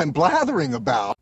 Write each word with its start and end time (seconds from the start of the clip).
I'm 0.00 0.14
blathering 0.14 0.72
about. 0.72 1.12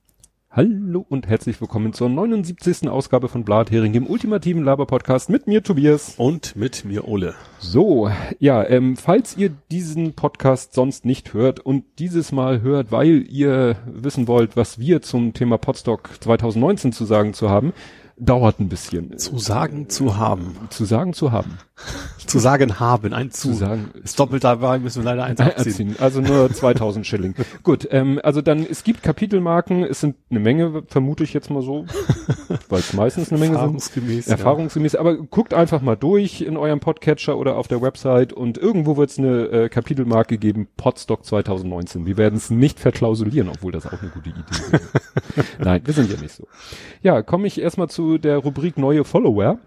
Hallo 0.53 1.05
und 1.09 1.27
herzlich 1.27 1.61
willkommen 1.61 1.93
zur 1.93 2.09
79. 2.09 2.89
Ausgabe 2.89 3.29
von 3.29 3.43
Blathering, 3.43 3.93
dem 3.93 4.07
ultimativen 4.07 4.63
Laber-Podcast 4.63 5.31
mit 5.31 5.49
mir 5.49 5.65
Tobias. 5.65 6.15
Und 6.17 6.55
mit 6.55 6.85
mir 6.85 7.09
Ole. 7.09 7.35
So, 7.59 8.09
ja, 8.39 8.65
ähm, 8.65 8.97
falls 8.97 9.37
ihr 9.37 9.51
diesen 9.73 10.15
Podcast 10.15 10.75
sonst 10.75 11.05
nicht 11.05 11.35
hört 11.35 11.59
und 11.59 11.87
dieses 11.99 12.31
Mal 12.31 12.63
hört, 12.63 12.93
weil 12.93 13.27
ihr 13.29 13.75
wissen 13.85 14.29
wollt, 14.29 14.57
was 14.57 14.79
wir 14.79 15.03
zum 15.03 15.35
Thema 15.35 15.59
Podstock 15.59 16.11
2019 16.21 16.93
zu 16.93 17.05
sagen 17.05 17.35
zu 17.35 17.51
haben, 17.51 17.73
dauert 18.21 18.61
ein 18.61 18.69
bisschen. 18.69 19.19
Zu 19.19 19.39
sagen 19.39 19.89
zu 19.89 20.17
haben. 20.17 20.57
Zu 20.71 20.85
sagen 20.85 21.13
zu 21.13 21.33
haben. 21.33 21.59
zu 22.27 22.39
sagen 22.39 22.81
haben. 22.81 23.13
Ein 23.15 23.31
zu. 23.31 23.49
Zu 23.49 23.55
sagen. 23.55 23.91
Ist 24.03 24.19
doppelt 24.19 24.45
dabei, 24.45 24.79
müssen 24.79 25.03
wir 25.03 25.11
leider 25.11 25.25
eins 25.25 25.41
abziehen. 25.41 25.91
Erziehen. 25.91 25.97
Also 25.99 26.21
nur 26.21 26.53
2000 26.53 27.07
Schilling. 27.07 27.35
Gut, 27.63 27.89
ähm, 27.91 28.21
also 28.23 28.43
dann, 28.43 28.67
es 28.69 28.85
gibt 28.85 29.03
Kapitelmarken, 29.03 29.85
es 29.85 30.01
sind 30.01 30.17
eine 30.31 30.41
Menge, 30.41 30.83
vermute 30.89 31.25
ich 31.25 31.33
jetzt 31.33 31.51
mal 31.51 31.63
so, 31.63 31.87
weil 32.69 32.81
es 32.81 32.93
meistens 32.93 33.31
eine 33.31 33.39
Menge 33.39 33.55
Erfahrungsgemäß, 33.55 34.25
sind. 34.27 34.33
Erfahrungsgemäß. 34.33 34.93
Ja. 34.95 35.01
Aber 35.01 35.17
guckt 35.17 35.55
einfach 35.55 35.81
mal 35.81 35.97
durch 35.97 36.41
in 36.41 36.57
eurem 36.57 36.81
Podcatcher 36.81 37.39
oder 37.39 37.57
auf 37.57 37.69
der 37.69 37.81
Website 37.81 38.33
und 38.33 38.59
irgendwo 38.59 38.97
wird 38.97 39.11
es 39.11 39.19
eine 39.19 39.45
äh, 39.47 39.69
Kapitelmarke 39.69 40.39
geben, 40.39 40.69
Podstock 40.77 41.25
2019. 41.25 42.07
Wir 42.07 42.17
werden 42.17 42.37
es 42.37 42.51
nicht 42.51 42.81
verklausulieren, 42.81 43.49
obwohl 43.49 43.73
das 43.73 43.87
auch 43.87 44.01
eine 44.01 44.11
gute 44.11 44.31
Idee 44.31 44.41
ist. 44.51 45.59
Nein, 45.59 45.83
wir 45.85 45.95
sind 45.95 46.11
ja 46.11 46.21
nicht 46.21 46.35
so. 46.35 46.47
Ja, 47.03 47.23
komme 47.23 47.47
ich 47.47 47.61
erstmal 47.61 47.89
zu 47.89 48.08
der 48.17 48.39
Rubrik 48.39 48.79
neue 48.79 49.05
Follower. 49.05 49.59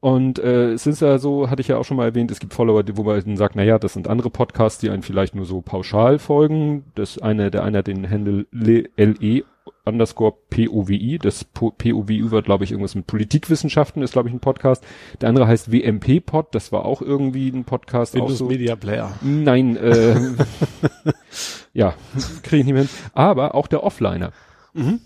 Und 0.00 0.38
äh, 0.38 0.72
es 0.72 0.86
ist 0.86 1.02
ja 1.02 1.18
so, 1.18 1.50
hatte 1.50 1.60
ich 1.60 1.68
ja 1.68 1.76
auch 1.76 1.84
schon 1.84 1.96
mal 1.96 2.04
erwähnt, 2.04 2.30
es 2.30 2.38
gibt 2.38 2.54
Follower, 2.54 2.84
wo 2.94 3.02
man 3.02 3.36
sagt, 3.36 3.56
naja, 3.56 3.80
das 3.80 3.94
sind 3.94 4.06
andere 4.06 4.30
Podcasts, 4.30 4.78
die 4.78 4.90
einen 4.90 5.02
vielleicht 5.02 5.34
nur 5.34 5.44
so 5.44 5.60
pauschal 5.60 6.20
folgen. 6.20 6.84
Das 6.94 7.18
eine, 7.18 7.50
der 7.50 7.64
einer 7.64 7.82
den 7.82 8.08
Handle 8.08 8.46
LE 8.52 9.42
underscore 9.84 10.34
POWI, 10.50 11.18
das 11.20 11.44
POWI 11.44 12.30
wird, 12.30 12.44
glaube 12.44 12.62
ich, 12.62 12.70
irgendwas 12.70 12.94
mit 12.94 13.06
Politikwissenschaften, 13.06 14.02
ist, 14.02 14.12
glaube 14.12 14.28
ich, 14.28 14.34
ein 14.34 14.40
Podcast. 14.40 14.84
Der 15.20 15.28
andere 15.28 15.48
heißt 15.48 15.72
WMP 15.72 16.24
Pod, 16.24 16.54
das 16.54 16.70
war 16.70 16.84
auch 16.84 17.02
irgendwie 17.02 17.48
ein 17.48 17.64
Podcast. 17.64 18.14
Windows 18.14 18.34
auch 18.34 18.36
so. 18.36 18.44
Media 18.46 18.76
Player. 18.76 19.10
Nein, 19.22 19.76
äh, 19.76 20.14
ja, 21.72 21.94
kriege 22.42 22.60
ich 22.60 22.66
nicht 22.66 22.74
mehr 22.74 22.82
hin. 22.82 22.90
Aber 23.14 23.54
auch 23.54 23.66
der 23.66 23.82
Offliner. 23.82 24.32
Mhm. 24.74 25.00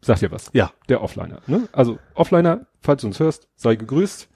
Sagt 0.00 0.22
ihr 0.22 0.30
was? 0.30 0.50
Ja. 0.52 0.70
Der 0.88 1.02
Offliner. 1.02 1.40
Ne? 1.46 1.68
Also 1.72 1.98
Offliner, 2.14 2.66
falls 2.80 3.02
du 3.02 3.08
uns 3.08 3.18
hörst, 3.20 3.48
sei 3.56 3.76
gegrüßt. 3.76 4.28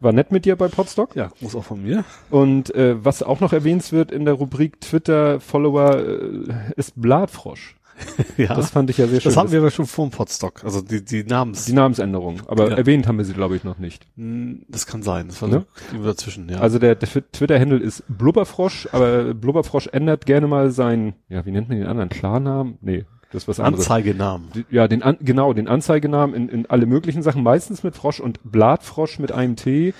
War 0.00 0.12
nett 0.12 0.30
mit 0.30 0.44
dir 0.44 0.54
bei 0.54 0.68
Podstock. 0.68 1.16
Ja, 1.16 1.30
muss 1.40 1.56
auch 1.56 1.64
von 1.64 1.82
mir. 1.82 2.04
Und 2.30 2.72
äh, 2.74 3.04
was 3.04 3.22
auch 3.24 3.40
noch 3.40 3.52
erwähnt 3.52 3.90
wird 3.90 4.12
in 4.12 4.24
der 4.24 4.34
Rubrik 4.34 4.80
Twitter-Follower 4.80 5.96
äh, 5.98 6.72
ist 6.76 6.92
Bladfrosch. 7.00 7.74
ja. 8.36 8.54
Das 8.54 8.70
fand 8.70 8.90
ich 8.90 8.98
ja 8.98 9.08
sehr 9.08 9.20
schön. 9.20 9.28
Das 9.30 9.36
hatten 9.36 9.50
wir 9.50 9.58
aber 9.58 9.72
schon 9.72 9.86
vor 9.86 10.06
dem 10.06 10.12
Podstock. 10.12 10.62
Also 10.62 10.80
die, 10.82 11.04
die 11.04 11.24
Namens. 11.24 11.64
Die 11.64 11.72
Namensänderung. 11.72 12.42
Aber 12.46 12.70
Ja. 12.70 12.76
erwähnt 12.76 13.08
haben 13.08 13.18
wir 13.18 13.24
sie, 13.24 13.32
glaube 13.34 13.56
ich, 13.56 13.64
noch 13.64 13.78
nicht. 13.78 14.06
Hm, 14.16 14.64
Das 14.68 14.86
kann 14.86 15.02
sein. 15.02 15.26
Das 15.26 15.42
war 15.42 15.48
Ne? 15.48 15.66
dazwischen, 16.04 16.48
ja. 16.48 16.58
Also 16.60 16.78
der, 16.78 16.94
der 16.94 17.08
Twitter-Handle 17.08 17.78
ist 17.78 18.04
Blubberfrosch, 18.06 18.88
aber 18.92 19.34
Blubberfrosch 19.34 19.88
ändert 19.88 20.26
gerne 20.26 20.46
mal 20.46 20.70
sein, 20.70 21.14
ja, 21.28 21.44
wie 21.44 21.50
nennt 21.50 21.68
man 21.70 21.78
den 21.78 21.88
anderen? 21.88 22.08
Klarnamen? 22.08 22.78
Nee, 22.82 23.04
das 23.30 23.42
ist 23.42 23.48
was 23.48 23.60
anderes. 23.60 23.86
Anzeigenamen. 23.86 24.48
Ja, 24.70 24.88
den 24.88 25.02
an, 25.02 25.18
genau, 25.20 25.52
den 25.52 25.68
Anzeigenamen 25.68 26.34
in, 26.34 26.48
in 26.48 26.66
alle 26.66 26.86
möglichen 26.86 27.22
Sachen, 27.22 27.42
meistens 27.42 27.82
mit 27.82 27.94
Frosch 27.94 28.20
und 28.20 28.40
Blatfrosch 28.42 29.18
mit 29.18 29.32
einem 29.32 29.56
T. 29.56 29.92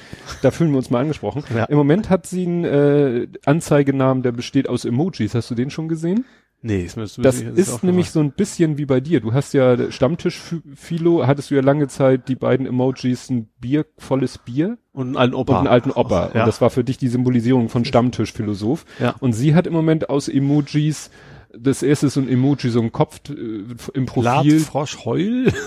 Da 0.43 0.51
fühlen 0.51 0.71
wir 0.71 0.79
uns 0.79 0.91
mal 0.91 1.01
angesprochen. 1.01 1.45
Ja. 1.55 1.65
Im 1.65 1.77
Moment 1.77 2.09
hat 2.09 2.27
sie 2.27 2.47
einen 2.47 2.65
äh, 2.65 3.27
Anzeigenamen, 3.45 4.23
der 4.23 4.33
besteht 4.33 4.69
aus 4.69 4.85
Emojis. 4.85 5.35
Hast 5.35 5.51
du 5.51 5.55
den 5.55 5.71
schon 5.71 5.89
gesehen? 5.89 6.25
Nee, 6.61 6.83
ist 6.83 6.97
mir 6.97 7.03
das, 7.05 7.15
Das 7.15 7.41
ist 7.41 7.85
nämlich 7.85 8.11
so 8.11 8.19
ein 8.19 8.33
bisschen 8.33 8.79
wie 8.79 8.87
bei 8.87 8.99
dir. 9.01 9.21
Du 9.21 9.33
hast 9.33 9.53
ja 9.55 9.93
Stammtisch-Philo, 9.93 11.25
hattest 11.27 11.51
du 11.51 11.55
ja 11.55 11.63
lange 11.63 11.87
Zeit 11.87 12.29
die 12.29 12.35
beiden 12.35 12.67
Emojis, 12.67 13.31
ein 13.31 13.49
Bier, 13.61 13.87
volles 13.97 14.39
Bier 14.39 14.77
Und 14.93 15.09
einen 15.09 15.17
alten 15.17 15.35
Opa. 15.35 15.53
und 15.53 15.59
einen 15.59 15.69
alten 15.69 15.91
Opa. 15.93 16.31
Ja. 16.35 16.41
Und 16.41 16.47
das 16.49 16.61
war 16.61 16.71
für 16.71 16.83
dich 16.83 16.99
die 16.99 17.09
Symbolisierung 17.09 17.69
von 17.69 17.85
Stammtischphilosoph. 17.85 18.87
Ja. 18.99 19.15
Und 19.21 19.35
sie 19.35 19.55
hat 19.55 19.69
im 19.69 19.73
Moment 19.73 20.11
aus 20.11 20.29
Emojis, 20.29 21.11
das 21.61 21.83
erste 21.83 22.07
ist 22.07 22.15
so 22.15 22.21
ein 22.21 22.29
Emoji, 22.29 22.71
so 22.71 22.81
ein 22.81 22.93
Kopf 22.93 23.21
äh, 23.29 23.65
im 23.95 24.07
Profil. 24.07 24.53
Bladfrosch 24.53 25.05
Heul. 25.05 25.53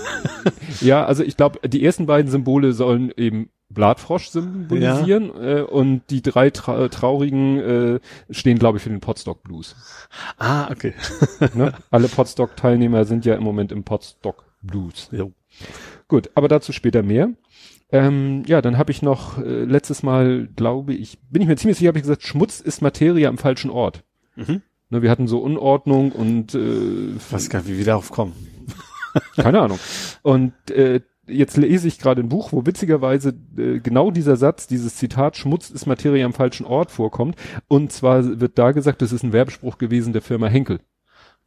Ja, 0.80 1.04
also 1.04 1.22
ich 1.22 1.36
glaube, 1.36 1.68
die 1.68 1.84
ersten 1.84 2.06
beiden 2.06 2.30
Symbole 2.30 2.72
sollen 2.72 3.12
eben 3.16 3.50
Bladfrosch 3.68 4.28
symbolisieren 4.28 5.30
äh, 5.40 5.60
und 5.60 6.02
die 6.10 6.22
drei 6.22 6.50
tra 6.50 6.88
traurigen 6.88 7.58
äh, 7.58 8.00
stehen, 8.30 8.58
glaube 8.58 8.78
ich, 8.78 8.84
für 8.84 8.90
den 8.90 9.00
Podstock 9.00 9.42
Blues. 9.42 9.76
ah, 10.38 10.70
okay. 10.70 10.94
Ne? 11.54 11.72
Alle 11.90 12.08
Podstock-Teilnehmer 12.08 13.04
sind 13.04 13.24
ja 13.24 13.34
im 13.34 13.42
Moment 13.42 13.72
im 13.72 13.84
Podstock 13.84 14.44
Blues. 14.62 15.08
Jo. 15.12 15.32
Gut, 16.08 16.30
aber 16.34 16.48
dazu 16.48 16.72
später 16.72 17.02
mehr. 17.02 17.30
Ähm, 17.90 18.42
ja, 18.46 18.62
dann 18.62 18.78
habe 18.78 18.90
ich 18.90 19.02
noch 19.02 19.38
äh, 19.38 19.64
letztes 19.64 20.02
Mal, 20.02 20.48
glaube 20.56 20.94
ich, 20.94 21.18
bin 21.30 21.42
ich 21.42 21.48
mir 21.48 21.56
ziemlich 21.56 21.78
sicher, 21.78 21.88
habe 21.88 21.98
ich 21.98 22.04
gesagt, 22.04 22.22
Schmutz 22.22 22.60
ist 22.60 22.80
Materie 22.80 23.28
am 23.28 23.38
falschen 23.38 23.70
Ort. 23.70 24.02
Mhm. 24.34 24.62
Ne, 24.92 25.00
wir 25.00 25.10
hatten 25.10 25.26
so 25.26 25.38
Unordnung 25.38 26.12
und 26.12 26.54
äh, 26.54 27.14
gar 27.48 27.60
nicht, 27.60 27.68
wie 27.68 27.78
wir 27.78 27.84
darauf 27.86 28.10
kommen. 28.10 28.34
keine 29.36 29.62
Ahnung. 29.62 29.78
Und 30.20 30.52
äh, 30.70 31.00
jetzt 31.26 31.56
lese 31.56 31.88
ich 31.88 31.98
gerade 31.98 32.20
ein 32.20 32.28
Buch, 32.28 32.52
wo 32.52 32.66
witzigerweise 32.66 33.32
äh, 33.56 33.78
genau 33.78 34.10
dieser 34.10 34.36
Satz, 34.36 34.66
dieses 34.66 34.96
Zitat 34.96 35.38
Schmutz 35.38 35.70
ist 35.70 35.86
Materie 35.86 36.22
am 36.26 36.34
falschen 36.34 36.66
Ort 36.66 36.90
vorkommt. 36.90 37.36
Und 37.68 37.90
zwar 37.90 38.38
wird 38.38 38.58
da 38.58 38.72
gesagt, 38.72 39.00
das 39.00 39.12
ist 39.12 39.22
ein 39.22 39.32
Werbespruch 39.32 39.78
gewesen 39.78 40.12
der 40.12 40.20
Firma 40.20 40.48
Henkel. 40.48 40.80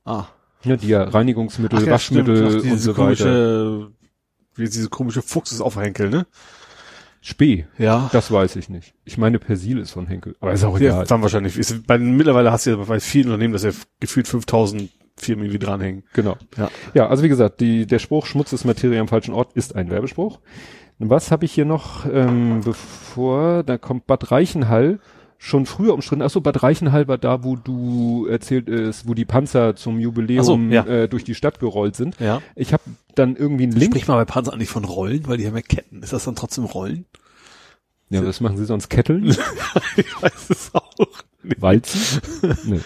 Ah. 0.05 0.25
Ja, 0.63 0.77
die 0.77 0.87
ja 0.87 1.03
Reinigungsmittel, 1.03 1.77
Ach 1.77 1.85
ja, 1.85 1.91
Waschmittel 1.91 2.49
stimmt. 2.49 2.55
Und 2.55 2.63
diese 2.63 2.77
so 2.79 2.91
weiter. 2.93 3.03
komische, 3.03 3.91
wie 4.55 4.63
diese 4.63 4.89
komische 4.89 5.21
Fuchs 5.21 5.51
ist 5.51 5.61
auf 5.61 5.75
Henkel, 5.75 6.09
ne? 6.09 6.25
Spee, 7.27 7.65
Ja. 7.79 8.07
das 8.13 8.29
weiß 8.31 8.55
ich 8.55 8.69
nicht. 8.69 8.93
Ich 9.03 9.17
meine, 9.17 9.39
Persil 9.39 9.79
ist 9.79 9.89
von 9.91 10.05
Henkel. 10.05 10.35
Aber 10.39 10.53
ist 10.53 10.63
auch 10.63 10.77
Ja, 10.79 10.91
egal. 10.93 11.05
dann 11.07 11.23
wahrscheinlich. 11.23 11.57
Ist, 11.57 11.87
bei, 11.87 11.97
mittlerweile 11.97 12.51
hast 12.51 12.67
du 12.67 12.69
ja 12.71 12.75
bei 12.75 12.99
vielen 12.99 13.25
Unternehmen, 13.27 13.53
dass 13.53 13.63
ja 13.63 13.71
gefühlt 13.99 14.27
5000 14.27 14.91
Firmen 15.17 15.45
irgendwie 15.45 15.65
dranhängen. 15.65 16.03
Genau. 16.13 16.37
Ja. 16.55 16.69
Ja, 16.93 17.07
also 17.07 17.23
wie 17.23 17.29
gesagt, 17.29 17.61
die, 17.61 17.87
der 17.87 17.97
Spruch 17.97 18.27
Schmutz 18.27 18.53
ist 18.53 18.63
Materie 18.63 18.99
am 18.99 19.07
falschen 19.07 19.33
Ort 19.33 19.53
ist 19.53 19.75
ein 19.75 19.89
Werbespruch. 19.89 20.39
Was 20.99 21.31
habe 21.31 21.45
ich 21.45 21.51
hier 21.53 21.65
noch, 21.65 22.05
ähm, 22.05 22.61
bevor, 22.63 23.63
da 23.63 23.77
kommt 23.79 24.05
Bad 24.07 24.29
Reichenhall, 24.31 24.99
schon 25.45 25.67
früher 25.67 25.93
umstritten. 25.93 26.23
Achso, 26.23 26.41
Bad 26.41 26.63
Reichenhall 26.63 27.07
war 27.07 27.19
da, 27.19 27.43
wo 27.43 27.55
du 27.55 28.25
erzählt 28.27 28.67
ist, 28.67 29.07
wo 29.07 29.13
die 29.13 29.25
Panzer 29.25 29.75
zum 29.75 29.99
Jubiläum 29.99 30.43
so, 30.43 30.57
ja. 30.57 30.85
äh, 30.85 31.07
durch 31.07 31.23
die 31.23 31.35
Stadt 31.35 31.59
gerollt 31.59 31.95
sind. 31.95 32.19
Ja. 32.19 32.41
Ich 32.55 32.73
habe 32.73 32.83
dann 33.13 33.35
irgendwie 33.35 33.63
einen 33.63 33.73
Link. 33.73 33.93
Sprich 33.93 34.07
mal 34.07 34.15
bei 34.15 34.25
Panzer 34.25 34.53
eigentlich 34.53 34.69
von 34.69 34.85
Rollen, 34.85 35.27
weil 35.27 35.37
die 35.37 35.45
haben 35.45 35.55
ja 35.55 35.61
Ketten. 35.61 36.01
Ist 36.01 36.13
das 36.13 36.25
dann 36.25 36.35
trotzdem 36.35 36.65
Rollen? 36.65 37.05
Ja, 38.09 38.25
was 38.25 38.41
machen 38.41 38.57
sie 38.57 38.65
sonst? 38.65 38.89
Ketteln? 38.89 39.25
ich 39.97 40.21
weiß 40.21 40.49
es 40.49 40.71
auch. 40.73 41.07
nicht. 41.43 41.61
Walzen? 41.61 42.21
nee. 42.65 42.79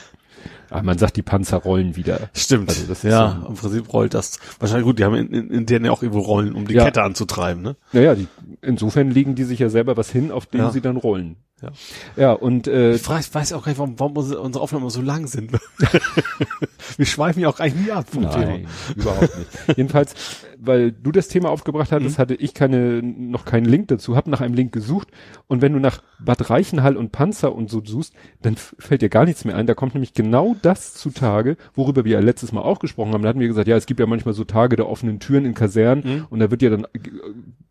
Ah, 0.72 0.82
man 0.84 0.98
sagt, 0.98 1.16
die 1.18 1.22
Panzer 1.22 1.58
rollen 1.58 1.96
wieder. 1.96 2.30
Stimmt. 2.34 2.70
Also 2.70 2.86
das 2.88 3.04
ja, 3.04 3.40
so- 3.42 3.48
im 3.50 3.56
Prinzip 3.56 3.92
rollt 3.94 4.14
das. 4.14 4.40
Wahrscheinlich 4.60 4.86
gut, 4.86 5.00
die 5.00 5.04
haben 5.06 5.16
in, 5.16 5.30
in, 5.34 5.50
in 5.50 5.66
denen 5.66 5.86
ja 5.86 5.92
auch 5.92 6.04
irgendwo 6.04 6.22
Rollen, 6.22 6.54
um 6.54 6.68
die 6.68 6.76
Ja. 6.76 6.86
Kette 6.86 7.02
anzutreiben, 7.04 7.62
ne? 7.64 7.76
Naja, 7.92 8.16
die, 8.16 8.28
insofern 8.62 9.10
legen 9.12 9.36
die 9.36 9.44
sich 9.46 9.60
ja 9.60 9.70
selber 9.70 9.98
was 9.98 10.10
hin, 10.12 10.32
auf 10.32 10.46
dem 10.46 10.62
Ja. 10.62 10.70
sie 10.72 10.82
dann 10.82 10.98
rollen. 10.98 11.38
Ja. 11.62 11.70
Ja, 12.16 12.32
und 12.34 12.68
äh, 12.68 12.94
Ich 12.94 13.10
weiß, 13.10 13.34
weiß 13.36 13.52
auch 13.54 13.64
gar 13.66 13.72
nicht, 13.72 13.80
warum, 13.80 14.00
warum 14.00 14.16
unsere 14.18 14.40
unsere 14.42 14.64
Aufnahmen 14.64 14.90
so 14.90 15.02
lang 15.02 15.28
sind. 15.28 15.52
Wir 16.98 17.06
schweifen 17.06 17.42
ja 17.42 17.50
auch 17.50 17.60
eigentlich 17.60 17.86
nie 17.88 17.92
ab 17.92 18.06
vom 18.12 18.24
Nein, 18.24 18.32
Thema. 18.66 18.70
überhaupt 18.96 19.38
nicht. 19.38 19.78
Jedenfalls, 19.78 20.14
weil 20.62 20.92
du 20.92 21.12
das 21.12 21.28
Thema 21.30 21.50
aufgebracht 21.50 21.92
hattest, 21.92 22.18
Mhm. 22.18 22.22
hatte 22.22 22.36
ich 22.36 22.54
keine, 22.54 23.02
noch 23.02 23.46
keinen 23.46 23.66
Link 23.66 23.88
dazu, 23.88 24.16
habe 24.16 24.30
nach 24.30 24.42
einem 24.42 24.54
Link 24.54 24.72
gesucht 24.72 25.08
und 25.48 25.62
wenn 25.62 25.74
du 25.74 25.80
nach 25.80 26.02
Bad 26.20 26.50
Reichenhall 26.50 26.98
und 26.98 27.12
Panzer 27.12 27.56
und 27.56 27.70
so 27.70 27.82
suchst, 27.84 28.14
dann 28.42 28.56
fällt 28.58 29.02
dir 29.02 29.10
gar 29.10 29.26
nichts 29.26 29.46
mehr 29.46 29.56
ein. 29.56 29.68
Da 29.68 29.74
kommt 29.74 29.94
nämlich 29.94 30.14
genau 30.14 30.56
das 30.62 30.94
zutage, 30.94 31.56
worüber 31.76 32.04
wir 32.06 32.14
ja 32.14 32.20
letztes 32.20 32.52
Mal 32.52 32.62
auch 32.62 32.80
gesprochen 32.80 33.14
haben. 33.14 33.22
Da 33.24 33.30
hatten 33.30 33.40
wir 33.40 33.48
gesagt, 33.48 33.68
ja, 33.68 33.78
es 33.78 33.86
gibt 33.86 34.00
ja 34.00 34.06
manchmal 34.06 34.34
so 34.34 34.44
Tage 34.44 34.76
der 34.76 34.90
offenen 34.90 35.20
Türen 35.20 35.46
in 35.46 35.54
Kasernen 35.54 36.04
Mhm. 36.04 36.26
und 36.30 36.40
da 36.40 36.52
wird 36.52 36.62
ja 36.62 36.70
dann 36.70 36.84
äh, 36.86 37.00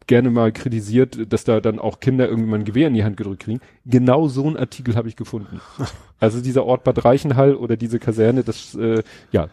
gerne 0.06 0.30
mal 0.30 0.52
kritisiert, 0.52 1.30
dass 1.32 1.44
da 1.44 1.60
dann 1.60 1.78
auch 1.78 2.00
Kinder 2.00 2.28
irgendwie 2.28 2.48
mal 2.48 2.58
ein 2.58 2.64
Gewehr 2.64 2.88
in 2.88 2.94
die 2.94 3.04
Hand 3.04 3.18
gedrückt 3.18 3.42
kriegen. 3.42 3.60
Genau 3.84 4.26
so 4.28 4.46
einen 4.46 4.56
Artikel 4.56 4.96
habe 4.96 5.08
ich 5.08 5.16
gefunden. 5.16 5.60
Also 6.20 6.40
dieser 6.40 6.64
Ort 6.64 6.82
Bad 6.82 7.04
Reichenhall 7.04 7.54
oder 7.54 7.76
diese 7.76 8.00
Kaserne, 8.00 8.42
das 8.42 8.74
äh, 8.74 9.04
ja 9.30 9.46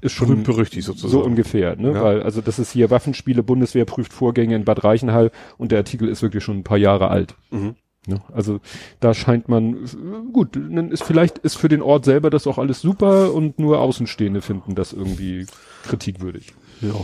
ist 0.00 0.12
schon 0.12 0.28
Berühmt 0.28 0.44
berüchtigt 0.44 0.86
sozusagen. 0.86 1.12
so 1.12 1.24
ungefähr, 1.24 1.76
ne? 1.76 1.92
Ja. 1.92 2.02
Weil, 2.02 2.22
also 2.22 2.40
das 2.40 2.58
ist 2.58 2.72
hier 2.72 2.90
Waffenspiele, 2.90 3.42
Bundeswehr 3.42 3.84
prüft 3.84 4.12
Vorgänge 4.12 4.54
in 4.54 4.64
Bad 4.64 4.84
Reichenhall 4.84 5.30
und 5.58 5.72
der 5.72 5.78
Artikel 5.78 6.08
ist 6.08 6.22
wirklich 6.22 6.44
schon 6.44 6.58
ein 6.58 6.64
paar 6.64 6.78
Jahre 6.78 7.08
alt. 7.08 7.34
Mhm. 7.50 7.76
Ne? 8.06 8.20
Also 8.32 8.60
da 9.00 9.14
scheint 9.14 9.48
man, 9.48 9.84
gut, 10.32 10.56
ist 10.56 11.02
vielleicht 11.02 11.38
ist 11.38 11.56
für 11.56 11.68
den 11.68 11.82
Ort 11.82 12.04
selber 12.04 12.30
das 12.30 12.46
auch 12.46 12.58
alles 12.58 12.80
super 12.80 13.34
und 13.34 13.58
nur 13.58 13.80
Außenstehende 13.80 14.42
finden 14.42 14.74
das 14.74 14.92
irgendwie 14.92 15.46
kritikwürdig. 15.84 16.54
Ja. 16.80 16.94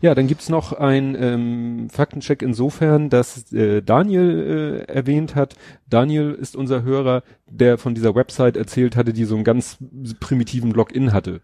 Ja, 0.00 0.14
dann 0.14 0.26
gibt's 0.26 0.48
noch 0.48 0.72
ein 0.72 1.16
ähm, 1.18 1.88
Faktencheck 1.90 2.42
insofern, 2.42 3.08
dass 3.08 3.52
äh, 3.52 3.82
Daniel 3.82 4.84
äh, 4.88 4.92
erwähnt 4.92 5.34
hat. 5.34 5.56
Daniel 5.88 6.32
ist 6.32 6.56
unser 6.56 6.82
Hörer, 6.82 7.22
der 7.48 7.78
von 7.78 7.94
dieser 7.94 8.14
Website 8.14 8.56
erzählt 8.56 8.96
hatte, 8.96 9.12
die 9.12 9.24
so 9.24 9.34
einen 9.34 9.44
ganz 9.44 9.78
primitiven 10.20 10.72
Login 10.72 11.12
hatte. 11.12 11.40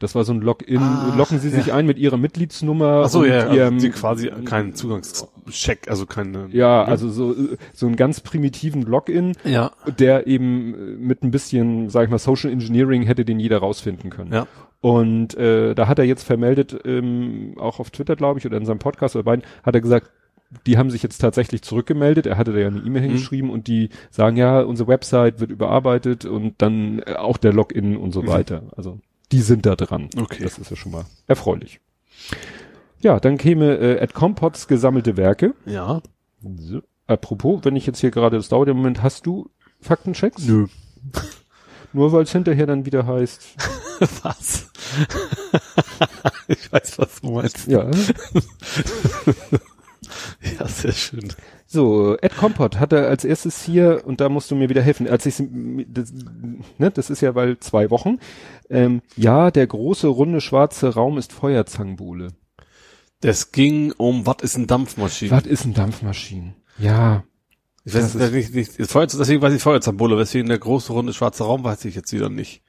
Das 0.00 0.14
war 0.14 0.24
so 0.24 0.32
ein 0.32 0.40
Login. 0.40 0.78
Ah, 0.78 1.14
Locken 1.16 1.40
Sie 1.40 1.48
sich 1.50 1.66
ja. 1.66 1.74
ein 1.74 1.84
mit 1.86 1.98
Ihrer 1.98 2.16
Mitgliedsnummer. 2.16 3.02
Ach 3.04 3.08
so, 3.08 3.20
und 3.20 3.28
ja, 3.28 3.40
also 3.40 3.54
Ihrem, 3.56 3.78
die 3.78 3.90
quasi 3.90 4.30
keinen 4.44 4.74
Zugangscheck, 4.74 5.88
also 5.88 6.06
keine. 6.06 6.48
ja, 6.52 6.84
ne? 6.84 6.88
also 6.88 7.08
so, 7.10 7.34
so 7.72 7.86
einen 7.86 7.96
ganz 7.96 8.20
primitiven 8.20 8.82
Login, 8.82 9.32
ja, 9.44 9.72
der 9.98 10.26
eben 10.26 10.74
äh, 10.74 10.76
mit 10.98 11.22
ein 11.24 11.30
bisschen, 11.30 11.90
sag 11.90 12.04
ich 12.04 12.10
mal, 12.10 12.18
Social 12.18 12.50
Engineering 12.50 13.02
hätte 13.02 13.24
den 13.24 13.40
jeder 13.40 13.58
rausfinden 13.58 14.10
können. 14.10 14.32
ja. 14.32 14.46
Und 14.80 15.34
äh, 15.36 15.74
da 15.74 15.88
hat 15.88 15.98
er 15.98 16.04
jetzt 16.04 16.22
vermeldet, 16.22 16.78
ähm, 16.84 17.54
auch 17.58 17.80
auf 17.80 17.90
Twitter, 17.90 18.14
glaube 18.14 18.38
ich, 18.38 18.46
oder 18.46 18.56
in 18.58 18.64
seinem 18.64 18.78
Podcast 18.78 19.16
oder 19.16 19.24
beiden, 19.24 19.44
hat 19.64 19.74
er 19.74 19.80
gesagt, 19.80 20.12
die 20.68 20.78
haben 20.78 20.90
sich 20.92 21.02
jetzt 21.02 21.18
tatsächlich 21.18 21.62
zurückgemeldet. 21.62 22.26
Er 22.26 22.38
hatte 22.38 22.52
da 22.52 22.60
ja 22.60 22.68
eine 22.68 22.78
Mhm. 22.78 22.86
E-Mail 22.86 23.02
hingeschrieben 23.02 23.50
und 23.50 23.66
die 23.66 23.88
sagen, 24.10 24.36
ja, 24.36 24.60
unsere 24.60 24.88
Website 24.88 25.40
wird 25.40 25.50
überarbeitet 25.50 26.24
und 26.26 26.54
dann 26.62 27.00
äh, 27.04 27.14
auch 27.14 27.38
der 27.38 27.52
Login 27.52 27.96
und 27.96 28.12
so 28.12 28.22
Mhm. 28.22 28.26
weiter. 28.28 28.62
Also 28.76 29.00
die 29.32 29.42
sind 29.42 29.66
da 29.66 29.76
dran. 29.76 30.08
Okay. 30.16 30.42
Das 30.42 30.58
ist 30.58 30.70
ja 30.70 30.76
schon 30.76 30.92
mal 30.92 31.04
erfreulich. 31.26 31.80
Ja, 33.00 33.20
dann 33.20 33.38
käme 33.38 33.76
äh, 33.76 33.96
Ed 33.98 34.14
Compots 34.14 34.66
gesammelte 34.68 35.16
Werke. 35.16 35.54
Ja. 35.66 36.02
So. 36.56 36.82
Apropos, 37.06 37.64
wenn 37.64 37.76
ich 37.76 37.86
jetzt 37.86 38.00
hier 38.00 38.10
gerade, 38.10 38.36
das 38.36 38.48
dauert 38.48 38.68
im 38.68 38.76
Moment, 38.78 39.02
hast 39.02 39.24
du 39.26 39.50
Faktenchecks? 39.80 40.44
Nö. 40.46 40.66
Nur 41.92 42.12
weil 42.12 42.24
es 42.24 42.32
hinterher 42.32 42.66
dann 42.66 42.84
wieder 42.84 43.06
heißt, 43.06 43.56
Was? 44.22 44.70
ich 46.48 46.70
weiß, 46.72 46.98
was 46.98 47.20
du 47.20 47.30
meinst. 47.32 47.66
ja. 47.66 47.90
Ja, 50.58 50.68
sehr 50.68 50.92
schön. 50.92 51.32
So, 51.70 52.16
Ed 52.22 52.34
Compot 52.34 52.80
hat 52.80 52.94
er 52.94 53.08
als 53.08 53.26
erstes 53.26 53.62
hier, 53.62 54.02
und 54.06 54.22
da 54.22 54.30
musst 54.30 54.50
du 54.50 54.54
mir 54.56 54.70
wieder 54.70 54.80
helfen, 54.80 55.06
als 55.06 55.26
ich, 55.26 55.34
das, 55.36 56.14
ne, 56.78 56.90
das 56.90 57.10
ist 57.10 57.20
ja 57.20 57.34
weil 57.34 57.58
zwei 57.58 57.90
Wochen, 57.90 58.18
ähm, 58.70 59.02
ja, 59.16 59.50
der 59.50 59.66
große, 59.66 60.06
runde, 60.06 60.40
schwarze 60.40 60.94
Raum 60.94 61.18
ist 61.18 61.30
Feuerzangenbowle. 61.34 62.28
Das 63.20 63.52
ging 63.52 63.92
um, 63.98 64.24
was 64.24 64.36
ist 64.40 64.56
ein 64.56 64.66
Dampfmaschine? 64.66 65.30
Was 65.30 65.44
ist 65.44 65.66
ein 65.66 65.74
Dampfmaschine? 65.74 66.54
Ja, 66.78 67.24
Ich 67.84 67.92
weiß 67.92 68.12
das 68.14 68.22
das 68.22 68.30
nicht, 68.32 68.54
nicht, 68.54 68.90
Feuer, 68.90 69.06
deswegen 69.06 69.42
weiß 69.42 69.52
ich 69.52 69.62
Feuerzangenbowle, 69.62 70.16
weswegen 70.16 70.48
der 70.48 70.58
große, 70.58 70.90
runde, 70.94 71.12
schwarze 71.12 71.44
Raum 71.44 71.64
weiß 71.64 71.84
ich 71.84 71.94
jetzt 71.94 72.14
wieder 72.14 72.30
nicht. 72.30 72.62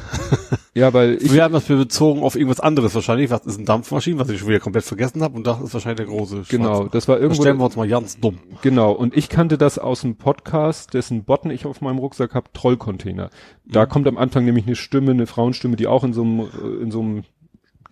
ja, 0.74 0.92
weil 0.92 1.18
ich, 1.20 1.32
Wir 1.32 1.44
haben 1.44 1.54
das 1.54 1.64
bezogen 1.64 2.22
auf 2.22 2.34
irgendwas 2.34 2.60
anderes 2.60 2.94
wahrscheinlich. 2.94 3.30
Was 3.30 3.46
ist 3.46 3.58
ein 3.58 3.64
Dampfmaschine, 3.64 4.18
was 4.18 4.28
ich 4.28 4.40
schon 4.40 4.48
wieder 4.48 4.60
komplett 4.60 4.84
vergessen 4.84 5.22
habe 5.22 5.36
und 5.36 5.46
das 5.46 5.60
ist 5.60 5.74
wahrscheinlich 5.74 6.06
der 6.06 6.14
große 6.14 6.42
genau, 6.48 6.84
das 6.84 7.08
war 7.08 7.18
irgendwo, 7.18 7.42
stellen 7.42 7.58
wir 7.58 7.64
uns 7.64 7.76
mal 7.76 7.88
ganz 7.88 8.18
dumm. 8.18 8.38
genau, 8.62 8.92
und 8.92 9.16
ich 9.16 9.28
kannte 9.28 9.58
das 9.58 9.78
aus 9.78 10.04
einem 10.04 10.16
Podcast, 10.16 10.94
dessen 10.94 11.24
Botten 11.24 11.50
ich 11.50 11.66
auf 11.66 11.80
meinem 11.80 11.98
Rucksack 11.98 12.34
habe, 12.34 12.48
Trollcontainer. 12.52 13.30
Da 13.64 13.86
kommt 13.86 14.06
am 14.06 14.18
Anfang 14.18 14.44
nämlich 14.44 14.66
eine 14.66 14.76
Stimme, 14.76 15.12
eine 15.12 15.26
Frauenstimme, 15.26 15.76
die 15.76 15.86
auch 15.86 16.04
in 16.04 16.12
so 16.12 16.22
einem, 16.22 16.40
äh, 16.40 16.82
in 16.82 16.90
so 16.90 17.00
einem 17.00 17.24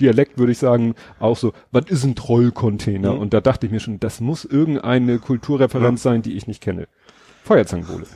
Dialekt, 0.00 0.38
würde 0.38 0.52
ich 0.52 0.58
sagen, 0.58 0.94
auch 1.18 1.36
so, 1.36 1.52
was 1.72 1.84
ist 1.88 2.04
ein 2.04 2.14
Trollcontainer? 2.14 3.12
Mhm. 3.14 3.18
Und 3.18 3.34
da 3.34 3.40
dachte 3.40 3.66
ich 3.66 3.72
mir 3.72 3.80
schon, 3.80 4.00
das 4.00 4.20
muss 4.20 4.44
irgendeine 4.44 5.18
Kulturreferenz 5.18 6.02
sein, 6.02 6.22
die 6.22 6.32
ich 6.32 6.46
nicht 6.46 6.62
kenne. 6.62 6.88
Feuerzangenbowle. 7.44 8.06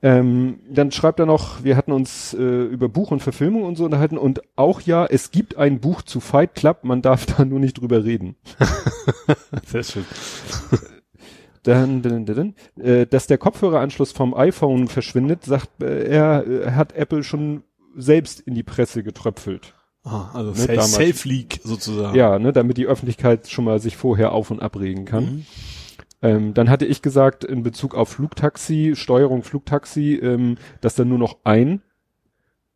Ähm, 0.00 0.60
dann 0.70 0.92
schreibt 0.92 1.18
er 1.18 1.26
noch, 1.26 1.64
wir 1.64 1.76
hatten 1.76 1.92
uns 1.92 2.32
äh, 2.34 2.38
über 2.64 2.88
Buch 2.88 3.10
und 3.10 3.20
Verfilmung 3.20 3.64
und 3.64 3.76
so 3.76 3.84
unterhalten 3.84 4.16
und 4.16 4.42
auch 4.54 4.80
ja, 4.80 5.06
es 5.06 5.32
gibt 5.32 5.56
ein 5.56 5.80
Buch 5.80 6.02
zu 6.02 6.20
Fight 6.20 6.54
Club, 6.54 6.84
man 6.84 7.02
darf 7.02 7.26
da 7.36 7.44
nur 7.44 7.58
nicht 7.58 7.78
drüber 7.80 8.04
reden. 8.04 8.36
Sehr 9.66 9.82
schön. 9.82 10.04
Dann, 11.64 12.00
dann, 12.00 12.24
dann, 12.24 12.54
dann, 12.76 12.82
äh, 12.82 13.06
dass 13.06 13.26
der 13.26 13.36
Kopfhöreranschluss 13.36 14.12
vom 14.12 14.32
iPhone 14.32 14.88
verschwindet, 14.88 15.44
sagt 15.44 15.82
äh, 15.82 16.04
er, 16.08 16.46
äh, 16.46 16.70
hat 16.70 16.94
Apple 16.94 17.22
schon 17.22 17.62
selbst 17.94 18.40
in 18.40 18.54
die 18.54 18.62
Presse 18.62 19.02
getröpfelt. 19.02 19.74
Ah, 20.04 20.30
also 20.32 20.52
Ne. 20.52 20.80
Self-Leak 20.80 21.60
sozusagen. 21.64 22.16
Ja, 22.16 22.38
ne, 22.38 22.52
damit 22.52 22.78
die 22.78 22.86
Öffentlichkeit 22.86 23.50
schon 23.50 23.64
mal 23.64 23.80
sich 23.80 23.96
vorher 23.96 24.32
auf 24.32 24.50
und 24.50 24.62
abregen 24.62 25.04
kann. 25.04 25.24
Mhm. 25.24 25.46
Ähm, 26.20 26.54
dann 26.54 26.68
hatte 26.68 26.84
ich 26.86 27.02
gesagt, 27.02 27.44
in 27.44 27.62
Bezug 27.62 27.94
auf 27.94 28.08
Flugtaxi, 28.10 28.94
Steuerung 28.96 29.42
Flugtaxi, 29.42 30.14
ähm, 30.14 30.56
dass 30.80 30.94
da 30.96 31.04
nur 31.04 31.18
noch 31.18 31.38
ein 31.44 31.82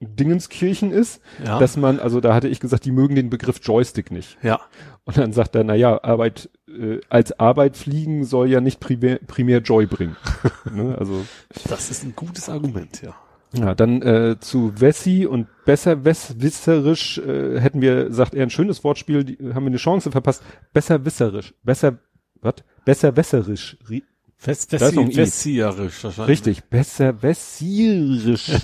Dingenskirchen 0.00 0.90
ist, 0.90 1.20
Ja. 1.44 1.58
dass 1.60 1.76
man, 1.76 2.00
also 2.00 2.20
da 2.20 2.34
hatte 2.34 2.48
ich 2.48 2.58
gesagt, 2.60 2.84
die 2.84 2.90
mögen 2.90 3.14
den 3.14 3.30
Begriff 3.30 3.60
Joystick 3.62 4.10
nicht. 4.10 4.36
ja. 4.42 4.60
Und 5.04 5.16
dann 5.18 5.32
sagt 5.32 5.56
er, 5.56 5.64
na 5.64 5.74
ja, 5.74 6.02
Arbeit, 6.04 6.48
äh, 6.68 7.00
als 7.08 7.38
Arbeit 7.40 7.76
fliegen 7.76 8.24
soll 8.24 8.48
ja 8.48 8.60
nicht 8.60 8.78
primär, 8.78 9.18
primär 9.26 9.58
Joy 9.58 9.86
bringen. 9.86 10.16
ne, 10.72 10.96
also, 10.96 11.24
Das 11.68 11.90
ist 11.90 12.04
ein 12.04 12.14
gutes 12.14 12.48
Argument, 12.48 13.02
ja. 13.02 13.14
ja, 13.52 13.74
dann 13.74 14.00
äh, 14.02 14.36
zu 14.38 14.80
Wessi 14.80 15.26
und 15.26 15.48
besser 15.64 16.04
wisserisch 16.04 17.18
äh, 17.18 17.58
hätten 17.58 17.80
wir, 17.80 18.12
sagt 18.12 18.34
er, 18.34 18.44
ein 18.44 18.50
schönes 18.50 18.84
Wortspiel, 18.84 19.24
die, 19.24 19.38
haben 19.54 19.64
wir 19.64 19.70
eine 19.70 19.76
Chance 19.76 20.12
verpasst. 20.12 20.44
Besser 20.72 21.04
wisserisch, 21.04 21.52
besser, 21.64 21.98
was? 22.40 22.54
Besser 22.84 23.16
wässerisch. 23.16 23.76
Ri- 23.88 24.02
Fest, 24.36 24.72
Da 24.72 24.76
ist 24.88 24.94
noch 24.94 25.04
ein 25.04 25.10
I. 25.10 25.14
Vessierisch 25.16 26.02
wahrscheinlich. 26.02 26.28
Richtig, 26.28 26.64
besser 26.64 27.22
wässirisch. 27.22 28.50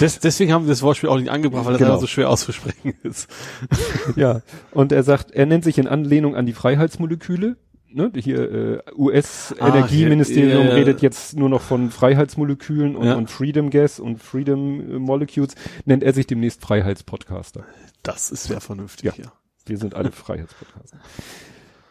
Des, 0.00 0.18
deswegen 0.18 0.52
haben 0.52 0.66
wir 0.66 0.70
das 0.70 0.82
Wortspiel 0.82 1.08
auch 1.08 1.18
nicht 1.18 1.30
angebracht, 1.30 1.64
weil 1.64 1.72
das 1.72 1.80
Genau. 1.80 1.96
so 1.98 2.06
schwer 2.06 2.28
auszusprechen 2.28 2.92
ist. 3.02 3.28
ja. 4.16 4.42
Und 4.72 4.92
er 4.92 5.02
sagt, 5.04 5.30
er 5.30 5.46
nennt 5.46 5.64
sich 5.64 5.78
in 5.78 5.86
Anlehnung 5.88 6.36
an 6.36 6.44
die 6.44 6.52
Freiheitsmoleküle. 6.52 7.56
Ne, 7.92 8.12
hier 8.14 8.52
äh, 8.52 8.78
US-Energieministerium 8.96 10.60
Ah, 10.60 10.64
ja, 10.64 10.68
ja. 10.70 10.74
redet 10.74 11.02
jetzt 11.02 11.36
nur 11.36 11.48
noch 11.48 11.60
von 11.60 11.90
Freiheitsmolekülen 11.90 12.94
und, 12.94 13.06
Ja. 13.06 13.14
und 13.14 13.30
Freedom 13.30 13.70
Gas 13.70 13.98
und 13.98 14.22
Freedom 14.22 14.80
äh, 14.80 14.98
Molecules. 14.98 15.54
Nennt 15.86 16.04
er 16.04 16.12
sich 16.12 16.26
demnächst 16.28 16.60
Freiheitspodcaster. 16.62 17.64
Das 18.04 18.30
ist 18.30 18.44
sehr 18.44 18.60
vernünftig, 18.60 19.16
ja. 19.16 19.32
Wir 19.66 19.76
sind 19.78 19.94
alle 19.94 20.12
Freiheitspodcaster. 20.12 20.98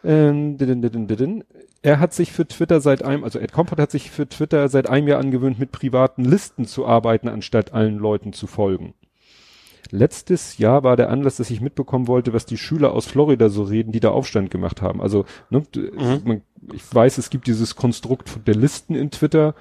Ähm. 0.04 0.58
Er 1.82 2.00
hat 2.00 2.14
sich 2.14 2.32
für 2.34 2.46
Twitter 2.48 2.82
seit 2.82 3.04
einem, 3.04 3.24
also 3.24 3.40
Ed 3.40 3.54
Compot 3.54 3.80
hat 3.80 3.92
sich 3.92 4.12
für 4.12 4.28
Twitter 4.28 4.68
seit 4.68 4.90
einem 4.90 5.08
Jahr 5.08 5.20
angewöhnt, 5.20 5.60
mit 5.60 5.72
privaten 5.72 6.26
Listen 6.26 6.66
zu 6.66 6.86
arbeiten, 6.86 7.30
anstatt 7.30 7.74
allen 7.74 7.98
Leuten 7.98 8.34
zu 8.34 8.48
folgen. 8.48 8.94
Letztes 9.92 10.58
Jahr 10.58 10.84
war 10.84 10.98
der 10.98 11.10
Anlass, 11.10 11.38
dass 11.38 11.50
ich 11.50 11.62
mitbekommen 11.62 12.08
wollte, 12.08 12.34
was 12.34 12.46
die 12.46 12.58
Schüler 12.58 12.92
aus 12.92 13.08
Florida 13.08 13.50
so 13.50 13.64
reden, 13.64 13.92
die 13.92 14.00
da 14.02 14.10
Aufstand 14.12 14.52
gemacht 14.52 14.82
haben. 14.82 15.02
Also, 15.02 15.26
ne, 15.50 15.64
d- 15.74 15.92
man, 16.26 16.42
ich 16.74 16.84
weiß, 16.94 17.18
es 17.18 17.30
gibt 17.30 17.48
dieses 17.48 17.76
Konstrukt 17.76 18.46
der 18.46 18.56
Listen 18.56 18.94
in 18.94 19.10
Twitter, 19.10 19.56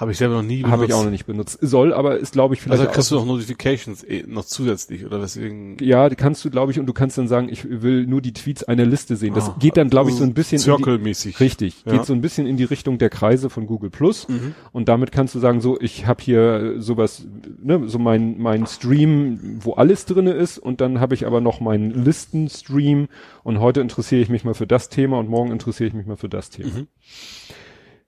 Habe 0.00 0.12
ich 0.12 0.18
selber 0.18 0.36
noch 0.36 0.42
nie 0.42 0.64
habe 0.64 0.86
ich 0.86 0.94
auch 0.94 1.04
noch 1.04 1.10
nicht 1.10 1.26
benutzt. 1.26 1.58
Soll, 1.60 1.92
aber 1.92 2.16
ist, 2.18 2.32
glaube 2.32 2.54
ich, 2.54 2.62
vielleicht 2.62 2.80
Also 2.80 2.90
kriegst 2.90 3.10
du 3.10 3.16
noch 3.16 3.26
Notifications 3.26 4.02
eh, 4.02 4.24
noch 4.26 4.46
zusätzlich, 4.46 5.04
oder 5.04 5.20
weswegen? 5.20 5.76
ja, 5.78 6.08
die 6.08 6.16
kannst 6.16 6.42
du, 6.42 6.48
glaube 6.50 6.72
ich, 6.72 6.80
und 6.80 6.86
du 6.86 6.94
kannst 6.94 7.18
dann 7.18 7.28
sagen, 7.28 7.50
ich 7.50 7.66
will 7.82 8.06
nur 8.06 8.22
die 8.22 8.32
Tweets 8.32 8.64
einer 8.64 8.86
Liste 8.86 9.16
sehen. 9.16 9.34
Das 9.34 9.50
Ah, 9.50 9.56
geht 9.60 9.76
dann, 9.76 9.90
glaube 9.90 10.08
ich, 10.08 10.16
so 10.16 10.24
ein 10.24 10.32
bisschen 10.32 10.58
in 10.74 11.12
die, 11.12 11.30
richtig, 11.38 11.82
Ja. 11.84 11.92
geht 11.92 12.06
so 12.06 12.14
ein 12.14 12.22
bisschen 12.22 12.46
in 12.46 12.56
die 12.56 12.64
Richtung 12.64 12.96
der 12.96 13.10
Kreise 13.10 13.50
von 13.50 13.66
Google 13.66 13.90
Plus. 13.90 14.26
Mhm. 14.26 14.54
Und 14.72 14.88
damit 14.88 15.12
kannst 15.12 15.34
du 15.34 15.38
sagen, 15.38 15.60
so, 15.60 15.78
ich 15.78 16.06
habe 16.06 16.22
hier 16.22 16.76
sowas, 16.80 17.26
ne, 17.62 17.82
so 17.86 17.98
mein 17.98 18.38
mein 18.38 18.66
Stream, 18.66 19.58
wo 19.62 19.74
alles 19.74 20.06
drinne 20.06 20.32
ist, 20.32 20.58
und 20.58 20.80
dann 20.80 20.98
habe 21.00 21.14
ich 21.14 21.26
aber 21.26 21.42
noch 21.42 21.60
meinen 21.60 21.90
Listenstream 22.04 23.08
und 23.44 23.60
heute 23.60 23.80
interessiere 23.82 24.22
ich 24.22 24.30
mich 24.30 24.44
mal 24.44 24.54
für 24.54 24.66
das 24.66 24.88
Thema 24.88 25.18
und 25.18 25.28
morgen 25.28 25.52
interessiere 25.52 25.88
ich 25.88 25.94
mich 25.94 26.06
mal 26.06 26.16
für 26.16 26.30
das 26.30 26.48
Thema. 26.48 26.70
Mhm. 26.70 26.86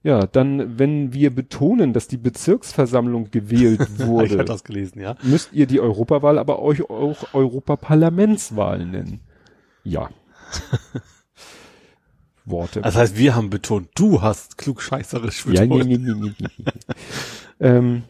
Ja, 0.04 0.26
dann, 0.26 0.78
wenn 0.78 1.12
wir 1.12 1.32
betonen, 1.32 1.92
dass 1.92 2.08
die 2.08 2.16
Bezirksversammlung 2.16 3.30
gewählt 3.30 3.80
Ich 3.98 4.06
wurde, 4.06 4.30
hatte 4.30 4.44
das 4.44 4.64
gelesen, 4.64 5.00
ja. 5.00 5.16
müsst 5.22 5.52
ihr 5.52 5.66
die 5.66 5.80
Europawahl 5.80 6.38
aber 6.38 6.60
euch 6.60 6.88
auch 6.90 7.32
Europaparlamentswahl 7.32 8.84
nennen. 8.84 9.20
Ja. 9.84 10.10
Worte. 12.44 12.80
Das 12.80 12.96
heißt, 12.96 13.16
wir 13.16 13.36
haben 13.36 13.50
betont, 13.50 13.90
du 13.94 14.20
hast 14.20 14.58
klugscheißerisch 14.58 15.46
ja, 15.46 15.62
betont. 15.62 15.86
nee, 15.86 15.96
nee, 15.96 16.12
nee, 16.12 16.32
nee, 16.38 16.48
nee. 16.58 16.64
ähm, 17.60 18.02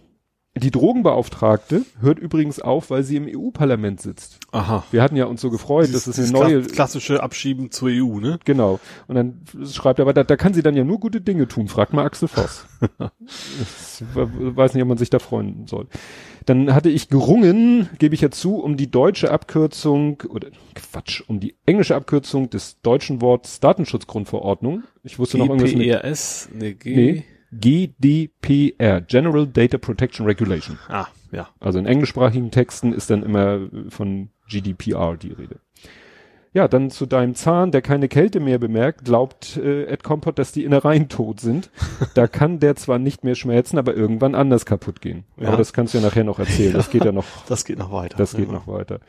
die 0.55 0.71
Drogenbeauftragte 0.71 1.87
hört 2.01 2.19
übrigens 2.19 2.61
auf, 2.61 2.91
weil 2.91 3.03
sie 3.05 3.17
im 3.17 3.27
EU-Parlament 3.27 4.03
sitzt. 4.03 4.39
Aha. 4.53 4.85
Wir 4.91 5.03
hatten 5.03 5.17
ja 5.17 5.25
uns 5.25 5.41
so 5.41 5.49
gefreut, 5.49 5.95
dass 5.95 6.07
es 6.07 6.19
eine 6.19 6.31
neue, 6.31 6.59
kla- 6.61 6.73
klassische 6.73 7.23
Abschieben 7.23 7.71
zur 7.71 7.89
EU, 7.89 8.21
ne? 8.21 8.39
genau. 8.45 8.79
Und 9.09 9.15
dann 9.15 9.41
schreibt 9.67 9.99
er, 9.99 10.03
aber 10.03 10.13
da, 10.13 10.25
da 10.25 10.37
kann 10.37 10.53
sie 10.53 10.63
dann 10.63 10.77
ja 10.77 10.85
nur 10.85 11.01
gute 11.01 11.23
Dinge 11.23 11.49
tun. 11.49 11.69
Fragt 11.69 11.95
mal 11.95 12.05
Axel 12.05 12.29
Voss. 12.29 12.67
ich 13.21 14.05
weiß 14.15 14.75
nicht, 14.75 14.83
ob 14.83 14.89
man 14.89 14.99
sich 14.99 15.09
da 15.09 15.19
freuen 15.19 15.67
soll. 15.67 15.87
Dann 16.45 16.75
hatte 16.75 16.91
ich 16.91 17.09
gerungen, 17.09 17.89
gebe 17.99 18.15
ich 18.15 18.21
ja 18.21 18.31
zu, 18.31 18.57
um 18.57 18.77
die 18.77 18.91
deutsche 18.91 19.31
Abkürzung, 19.31 20.23
oder 20.29 20.49
Quatsch, 20.75 21.23
um 21.29 21.41
die 21.41 21.55
englische 21.67 21.95
Abkürzung 21.95 22.51
des 22.51 22.81
deutschen 22.83 23.23
Worts 23.23 23.61
Datenschutzgrundverordnung. 23.61 24.83
Ich 25.03 25.19
wusste 25.19 25.39
noch 25.39 25.49
irgendwas 25.49 25.73
mit 25.73 25.85
GPRS, 25.85 26.49
ne, 26.53 26.75
G. 26.75 26.95
Nee. 26.97 27.25
GDPR, 27.53 29.01
General 29.03 29.47
Data 29.47 29.79
Protection 29.79 30.27
Regulation. 30.27 30.79
Ah, 30.89 31.07
ja. 31.31 31.49
Also 31.61 31.79
in 31.79 31.87
englischsprachigen 31.87 32.51
Texten 32.51 32.93
ist 32.93 33.11
dann 33.11 33.23
immer 33.23 33.61
von 33.89 34.31
GDPR 34.49 35.17
die 35.17 35.33
Rede. 35.33 35.61
Ja, 36.55 36.69
dann 36.69 36.91
zu 36.91 37.07
deinem 37.07 37.35
Zahn, 37.35 37.71
der 37.71 37.81
keine 37.81 38.09
Kälte 38.09 38.39
mehr 38.39 38.59
bemerkt, 38.59 39.07
glaubt 39.07 39.57
äh, 39.57 39.85
Ed 39.85 40.03
Compot, 40.03 40.39
dass 40.39 40.53
die 40.53 40.65
Innereien 40.65 41.09
tot 41.09 41.41
sind. 41.41 41.71
da 42.15 42.27
kann 42.27 42.61
der 42.61 42.77
zwar 42.77 42.99
nicht 42.99 43.25
mehr 43.25 43.35
schmelzen, 43.35 43.79
aber 43.79 43.95
irgendwann 43.95 44.35
anders 44.35 44.67
kaputt 44.67 45.01
gehen. 45.01 45.25
Ja. 45.39 45.49
Aber 45.49 45.57
das 45.57 45.73
kannst 45.73 45.95
du 45.95 45.99
ja 45.99 46.05
nachher 46.05 46.25
noch 46.25 46.39
erzählen. 46.39 46.75
Das 46.75 46.91
geht 46.91 47.07
ja 47.07 47.13
noch 47.13 47.25
Das 47.49 47.65
geht 47.65 47.79
noch 47.79 47.91
weiter. 47.91 48.19
das 48.19 48.37
geht 48.37 48.49
ja. 48.49 48.53
noch 48.53 48.67
weiter. 48.67 49.01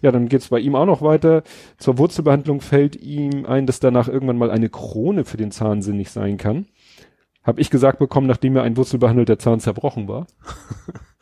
Ja, 0.00 0.12
dann 0.12 0.28
geht's 0.28 0.48
bei 0.48 0.60
ihm 0.60 0.76
auch 0.76 0.86
noch 0.86 1.02
weiter. 1.02 1.42
Zur 1.76 1.98
Wurzelbehandlung 1.98 2.60
fällt 2.60 2.94
ihm 2.94 3.46
ein, 3.46 3.66
dass 3.66 3.80
danach 3.80 4.06
irgendwann 4.06 4.38
mal 4.38 4.52
eine 4.52 4.68
Krone 4.68 5.24
für 5.24 5.36
den 5.36 5.50
Zahn 5.50 5.82
sinnig 5.82 6.10
sein 6.12 6.36
kann. 6.36 6.66
Hab 7.42 7.58
ich 7.58 7.70
gesagt 7.70 7.98
bekommen, 7.98 8.26
nachdem 8.26 8.52
mir 8.54 8.62
ein 8.62 8.76
wurzelbehandelter 8.76 9.38
Zahn 9.38 9.60
zerbrochen 9.60 10.08
war. 10.08 10.26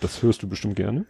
Das 0.03 0.23
hörst 0.23 0.43
du 0.43 0.49
bestimmt 0.49 0.77
gerne. 0.77 1.05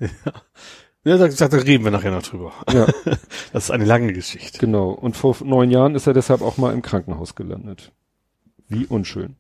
Ja, 1.04 1.16
da, 1.16 1.28
da 1.28 1.56
reden 1.58 1.84
wir 1.84 1.92
nachher 1.92 2.10
noch 2.10 2.24
drüber. 2.24 2.52
Ja, 2.72 2.86
Das 3.52 3.64
ist 3.64 3.70
eine 3.70 3.84
lange 3.84 4.12
Geschichte. 4.12 4.58
genau. 4.58 4.90
Und 4.90 5.16
vor 5.16 5.36
neun 5.44 5.70
Jahren 5.70 5.94
ist 5.94 6.08
er 6.08 6.12
deshalb 6.12 6.42
auch 6.42 6.56
mal 6.58 6.74
im 6.74 6.82
Krankenhaus 6.82 7.36
gelandet. 7.36 7.92
Wie 8.66 8.86
unschön. 8.86 9.36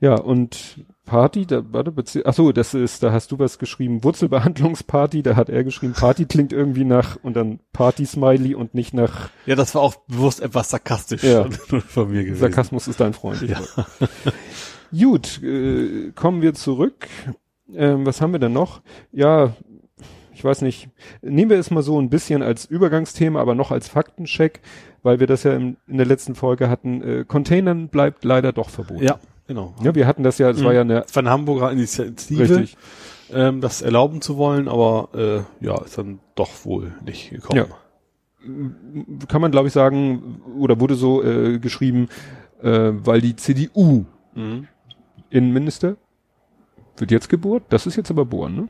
Ja, 0.00 0.14
und 0.16 0.84
Party, 1.08 1.46
da, 1.46 1.62
warte, 1.72 1.90
bezieh- 1.90 2.22
ach 2.24 2.34
so, 2.34 2.52
das 2.52 2.74
ist, 2.74 3.02
da 3.02 3.10
hast 3.12 3.32
du 3.32 3.38
was 3.38 3.58
geschrieben, 3.58 4.04
Wurzelbehandlungsparty, 4.04 5.22
da 5.22 5.36
hat 5.36 5.48
er 5.48 5.64
geschrieben, 5.64 5.94
Party 5.94 6.26
klingt 6.26 6.52
irgendwie 6.52 6.84
nach, 6.84 7.16
und 7.22 7.34
dann 7.34 7.60
Party-Smiley 7.72 8.54
und 8.54 8.74
nicht 8.74 8.92
nach 8.94 9.30
Ja, 9.46 9.56
das 9.56 9.74
war 9.74 9.82
auch 9.82 9.96
bewusst 10.06 10.40
etwas 10.40 10.70
sarkastisch 10.70 11.22
Ja. 11.24 11.46
von 11.88 12.10
mir 12.10 12.22
gewesen. 12.24 12.40
Sarkasmus 12.40 12.86
ist 12.88 13.00
dein 13.00 13.14
Freund. 13.14 13.40
weiß. 13.48 13.74
Gut, 14.98 15.42
äh, 15.42 16.12
kommen 16.14 16.42
wir 16.42 16.54
zurück. 16.54 17.08
Ähm, 17.74 18.06
was 18.06 18.20
haben 18.20 18.32
wir 18.32 18.38
denn 18.38 18.52
noch? 18.52 18.80
Ja, 19.12 19.54
ich 20.32 20.42
weiß 20.44 20.62
nicht. 20.62 20.88
Nehmen 21.20 21.50
wir 21.50 21.58
es 21.58 21.70
mal 21.70 21.82
so 21.82 22.00
ein 22.00 22.10
bisschen 22.10 22.42
als 22.42 22.64
Übergangsthema, 22.64 23.40
aber 23.40 23.54
noch 23.54 23.70
als 23.70 23.88
Faktencheck, 23.88 24.60
weil 25.02 25.20
wir 25.20 25.26
das 25.26 25.42
ja 25.42 25.52
im, 25.54 25.76
in 25.86 25.96
der 25.98 26.06
letzten 26.06 26.34
Folge 26.34 26.70
hatten. 26.70 27.02
Äh, 27.02 27.24
Containern 27.26 27.88
bleibt 27.88 28.24
leider 28.24 28.52
doch 28.52 28.70
verboten. 28.70 29.02
Ja, 29.02 29.18
genau. 29.48 29.74
Ja, 29.82 29.94
wir 29.96 30.06
hatten 30.06 30.22
das 30.22 30.38
ja, 30.38 30.50
es 30.50 30.62
war 30.62 30.72
ja 30.72 30.82
eine 30.82 31.00
Das 31.00 31.16
war 31.16 31.22
eine 31.22 31.30
Hamburger 31.30 31.72
Initiative, 31.72 32.42
richtig. 32.42 32.76
ähm, 33.32 33.60
das 33.60 33.82
erlauben 33.82 34.20
zu 34.22 34.36
wollen, 34.36 34.68
aber 34.68 35.08
äh, 35.60 35.64
ja, 35.64 35.82
ist 35.82 35.98
dann 35.98 36.20
doch 36.36 36.50
wohl 36.64 36.92
nicht 37.04 37.30
gekommen. 37.30 37.66
Ja. 37.68 39.26
Kann 39.26 39.40
man, 39.40 39.50
glaube 39.50 39.66
ich, 39.66 39.74
sagen, 39.74 40.40
oder 40.56 40.78
wurde 40.78 40.94
so 40.94 41.24
äh, 41.24 41.58
geschrieben, 41.58 42.08
äh, 42.62 42.92
weil 42.92 43.20
die 43.20 43.34
CDU 43.34 44.04
Mhm. 44.34 44.68
Innenminister 45.30 45.96
wird 46.96 47.10
jetzt 47.10 47.28
gebohrt. 47.28 47.64
Das 47.70 47.86
ist 47.86 47.96
jetzt 47.96 48.10
aber 48.10 48.24
bohren, 48.24 48.68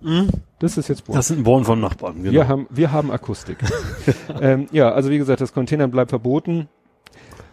ne? 0.00 0.28
Das 0.60 0.76
ist 0.78 0.88
jetzt 0.88 1.04
bohren. 1.04 1.16
Das 1.16 1.28
sind 1.28 1.42
Born 1.42 1.64
von 1.64 1.80
Nachbarn, 1.80 2.22
genau. 2.22 2.32
Wir 2.32 2.46
haben, 2.48 2.66
wir 2.70 2.92
haben 2.92 3.10
Akustik. 3.10 3.58
ähm, 4.40 4.68
ja, 4.70 4.90
also 4.92 5.10
wie 5.10 5.18
gesagt, 5.18 5.40
das 5.40 5.52
Containern 5.52 5.90
bleibt 5.90 6.10
verboten. 6.10 6.68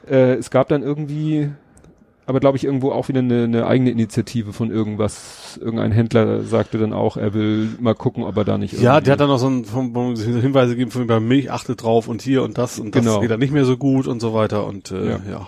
Äh, 0.10 0.34
es 0.36 0.50
gab 0.50 0.68
dann 0.70 0.84
irgendwie, 0.84 1.50
aber 2.26 2.40
glaube 2.40 2.58
ich 2.58 2.64
irgendwo 2.64 2.92
auch 2.92 3.08
wieder 3.08 3.20
eine, 3.20 3.44
eine 3.44 3.68
eigene 3.68 3.92
Initiative 3.92 4.54
von 4.54 4.72
irgendwas. 4.72 5.60
Irgendein 5.62 5.92
Händler 5.92 6.44
sagte 6.44 6.78
dann 6.78 6.94
auch, 6.94 7.18
er 7.18 7.34
will 7.34 7.70
mal 7.80 7.96
gucken, 7.96 8.24
ob 8.24 8.36
er 8.38 8.44
da 8.46 8.58
nicht 8.58 8.74
ja, 8.80 9.00
der 9.02 9.14
hat 9.14 9.20
dann 9.20 9.30
noch 9.30 9.38
so 9.38 9.48
ein, 9.50 9.66
von, 9.66 10.16
Hinweise 10.16 10.74
gegeben, 10.74 10.92
von 10.92 11.08
bei 11.08 11.20
Milch 11.20 11.52
achtet 11.52 11.84
drauf 11.84 12.08
und 12.08 12.22
hier 12.22 12.44
und 12.44 12.58
das 12.58 12.80
und 12.80 12.96
das 12.96 13.04
Genau. 13.04 13.20
geht 13.22 13.32
dann 13.32 13.40
nicht 13.40 13.54
mehr 13.54 13.66
so 13.66 13.78
gut 13.78 14.08
und 14.08 14.20
so 14.20 14.34
weiter 14.34 14.66
und 14.66 14.92
äh, 14.92 15.10
Ja. 15.10 15.20
ja. 15.30 15.48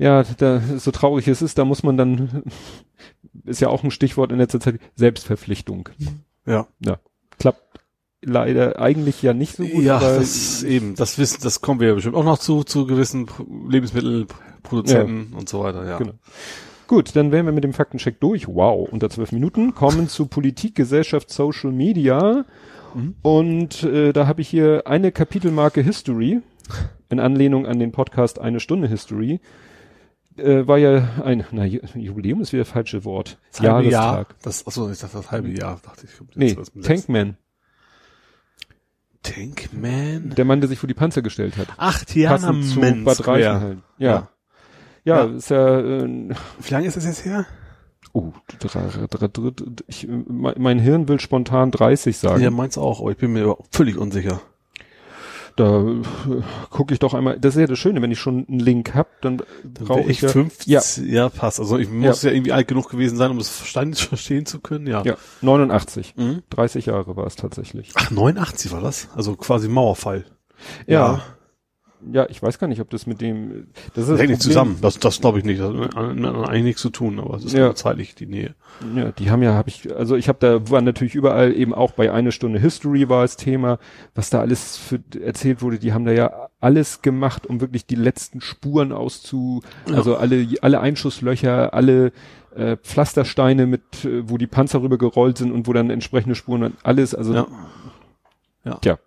Ja, 0.00 0.22
da, 0.38 0.60
so 0.60 0.92
traurig 0.92 1.26
es 1.26 1.42
ist, 1.42 1.58
da 1.58 1.64
muss 1.64 1.82
man 1.82 1.96
dann, 1.96 2.44
ist 3.44 3.60
ja 3.60 3.68
auch 3.68 3.82
ein 3.82 3.90
Stichwort 3.90 4.30
in 4.30 4.38
letzter 4.38 4.60
Zeit, 4.60 4.78
Selbstverpflichtung. 4.94 5.88
Ja. 6.46 6.68
Ja, 6.78 6.98
klappt 7.40 7.60
leider 8.22 8.80
eigentlich 8.80 9.22
ja 9.22 9.32
nicht 9.34 9.56
so 9.56 9.64
gut. 9.64 9.82
ja, 9.82 9.98
das 10.00 10.62
eben, 10.62 10.94
das 10.94 11.18
wissen, 11.18 11.40
das 11.42 11.60
kommen 11.60 11.80
wir 11.80 11.88
ja 11.88 11.94
bestimmt 11.94 12.16
auch 12.16 12.24
noch 12.24 12.38
zu, 12.38 12.64
zu 12.64 12.86
gewissen 12.86 13.26
Pro- 13.26 13.46
Lebensmittelproduzenten 13.68 15.32
und 15.34 15.48
so 15.48 15.60
weiter, 15.62 15.86
ja. 15.86 15.98
Genau. 15.98 16.12
Gut, 16.86 17.14
dann 17.16 17.32
wären 17.32 17.44
wir 17.46 17.52
mit 17.52 17.64
dem 17.64 17.74
Faktencheck 17.74 18.18
durch. 18.20 18.48
Wow, 18.48 18.88
unter 18.90 19.10
zwölf 19.10 19.30
Minuten. 19.32 19.74
Kommen 19.74 20.08
zu 20.08 20.26
Politik, 20.26 20.74
Gesellschaft, 20.74 21.30
Social 21.30 21.70
Media. 21.70 22.46
Mhm. 22.94 23.14
Und 23.20 23.82
äh, 23.82 24.12
da 24.14 24.26
habe 24.26 24.40
ich 24.40 24.48
hier 24.48 24.86
eine 24.86 25.12
Kapitelmarke 25.12 25.82
History, 25.82 26.40
in 27.10 27.20
Anlehnung 27.20 27.66
an 27.66 27.78
den 27.78 27.92
Podcast 27.92 28.38
Eine 28.38 28.58
Stunde 28.60 28.88
History. 28.88 29.40
Äh, 30.38 30.66
war 30.66 30.78
ja 30.78 31.08
ein, 31.22 31.44
na, 31.50 31.64
Ju- 31.64 31.80
Jubiläum 31.98 32.40
ist 32.40 32.52
wieder 32.54 32.62
das 32.62 32.72
falsche 32.72 33.04
Wort. 33.04 33.38
Das 33.50 33.60
halbe 33.60 33.90
Jahr, 33.90 34.12
Jahrestag. 34.14 34.36
das, 34.42 34.66
achso, 34.66 34.90
ich 34.90 34.98
dachte 34.98 35.16
das 35.18 35.30
halbe 35.30 35.50
Jahr, 35.50 35.78
dachte 35.84 36.06
ich. 36.06 36.36
Nee. 36.36 36.56
Tankman. 36.82 37.36
Tankman? 39.34 40.34
Der 40.36 40.44
Mann, 40.44 40.60
der 40.60 40.68
sich 40.68 40.78
vor 40.78 40.88
die 40.88 40.94
Panzer 40.94 41.22
gestellt 41.22 41.56
hat. 41.56 41.68
Ach, 41.76 41.98
zu 42.00 42.06
Tiananmen 42.06 43.04
Bad. 43.04 43.26
Reichenhall. 43.26 43.78
Ja. 43.98 44.28
Ja, 45.04 45.24
Ja. 45.26 45.36
ist 45.36 45.50
ja, 45.50 45.78
äh, 45.80 46.28
Wie 46.62 46.70
lange 46.72 46.86
ist 46.86 46.96
das 46.96 47.04
jetzt 47.06 47.24
her? 47.24 47.46
oh, 48.12 48.32
ich, 49.86 50.08
mein 50.28 50.54
mein 50.58 50.78
Hirn 50.78 51.08
will 51.08 51.20
spontan 51.20 51.70
30 51.70 52.16
sagen. 52.16 52.42
Ja, 52.42 52.50
meins 52.50 52.78
auch, 52.78 53.00
aber 53.00 53.10
ich 53.10 53.16
bin 53.16 53.32
mir 53.32 53.56
völlig 53.70 53.96
unsicher. 53.98 54.40
Da 55.58 55.80
äh, 55.80 56.42
gucke 56.70 56.94
ich 56.94 57.00
doch 57.00 57.14
einmal. 57.14 57.40
Das 57.40 57.56
ist 57.56 57.60
ja 57.60 57.66
das 57.66 57.80
Schöne, 57.80 58.00
wenn 58.00 58.12
ich 58.12 58.20
schon 58.20 58.46
einen 58.48 58.60
Link 58.60 58.94
hab, 58.94 59.20
dann 59.22 59.42
brauche 59.64 60.02
ich 60.02 60.08
ich 60.08 60.20
ja, 60.20 60.28
50? 60.28 60.66
Ja. 60.68 60.82
ja, 61.04 61.28
passt. 61.28 61.58
Also 61.58 61.78
ich 61.78 61.90
muss 61.90 62.22
ja. 62.22 62.30
irgendwie 62.30 62.52
alt 62.52 62.68
genug 62.68 62.88
gewesen 62.88 63.16
sein, 63.16 63.32
um 63.32 63.38
das 63.38 63.48
verstanden, 63.48 63.94
verstehen 63.96 64.46
zu 64.46 64.60
können, 64.60 64.86
ja. 64.86 65.02
ja 65.02 65.16
89. 65.40 66.14
Mhm. 66.16 66.42
30 66.50 66.86
Jahre 66.86 67.16
war 67.16 67.26
es 67.26 67.34
tatsächlich. 67.34 67.90
Ach, 67.96 68.08
89 68.12 68.70
war 68.70 68.80
das? 68.80 69.08
Also 69.16 69.34
quasi 69.34 69.66
Mauerfall. 69.66 70.26
Ja. 70.86 71.14
Ja, 71.14 71.22
ich 72.28 72.42
weiß 72.42 72.58
gar 72.58 72.68
nicht, 72.68 72.80
ob 72.80 72.90
das 72.90 73.06
mit 73.06 73.20
dem. 73.20 73.66
Das 73.94 74.04
ist 74.04 74.10
Das 74.10 74.18
hängt 74.20 74.30
nicht 74.30 74.42
zusammen. 74.42 74.78
Das, 74.80 74.98
das 74.98 75.20
glaube 75.20 75.38
ich 75.38 75.44
nicht. 75.44 75.60
Das 75.60 75.74
hat 75.74 75.96
eigentlich 75.96 76.62
nichts 76.62 76.82
zu 76.82 76.90
tun, 76.90 77.18
aber 77.18 77.36
es 77.36 77.44
ist 77.44 77.52
Ja. 77.54 77.74
zeitlich 77.74 78.14
die 78.14 78.26
Nähe. 78.26 78.54
Ja, 78.94 79.10
die 79.12 79.30
haben 79.30 79.42
ja, 79.42 79.54
habe 79.54 79.68
ich, 79.68 79.94
also 79.94 80.14
ich 80.16 80.28
habe 80.28 80.38
da 80.40 80.70
war 80.70 80.80
natürlich 80.80 81.14
überall 81.14 81.52
eben 81.52 81.74
auch 81.74 81.92
bei 81.92 82.12
eine 82.12 82.30
Stunde 82.32 82.58
History 82.60 83.08
war 83.08 83.22
das 83.22 83.36
Thema, 83.36 83.78
was 84.14 84.30
da 84.30 84.40
alles 84.40 84.76
für 84.76 85.00
erzählt 85.20 85.60
wurde. 85.62 85.78
Die 85.78 85.92
haben 85.92 86.04
da 86.04 86.12
ja 86.12 86.48
alles 86.60 87.02
gemacht, 87.02 87.46
um 87.46 87.60
wirklich 87.60 87.86
die 87.86 87.96
letzten 87.96 88.40
Spuren 88.40 88.92
auszu, 88.92 89.62
also 89.92 90.16
alle 90.16 90.46
alle 90.62 90.80
Einschusslöcher, 90.80 91.74
alle 91.74 92.12
äh, 92.54 92.76
Pflastersteine 92.76 93.66
mit, 93.66 94.04
äh, 94.04 94.28
wo 94.28 94.38
die 94.38 94.46
Panzer 94.46 94.82
rüber 94.82 94.98
gerollt 94.98 95.38
sind 95.38 95.52
und 95.52 95.66
wo 95.66 95.72
dann 95.72 95.90
entsprechende 95.90 96.34
Spuren 96.34 96.74
alles. 96.82 97.14
Also 97.14 97.34
Ja. 98.64 98.74
Tja. 98.80 98.98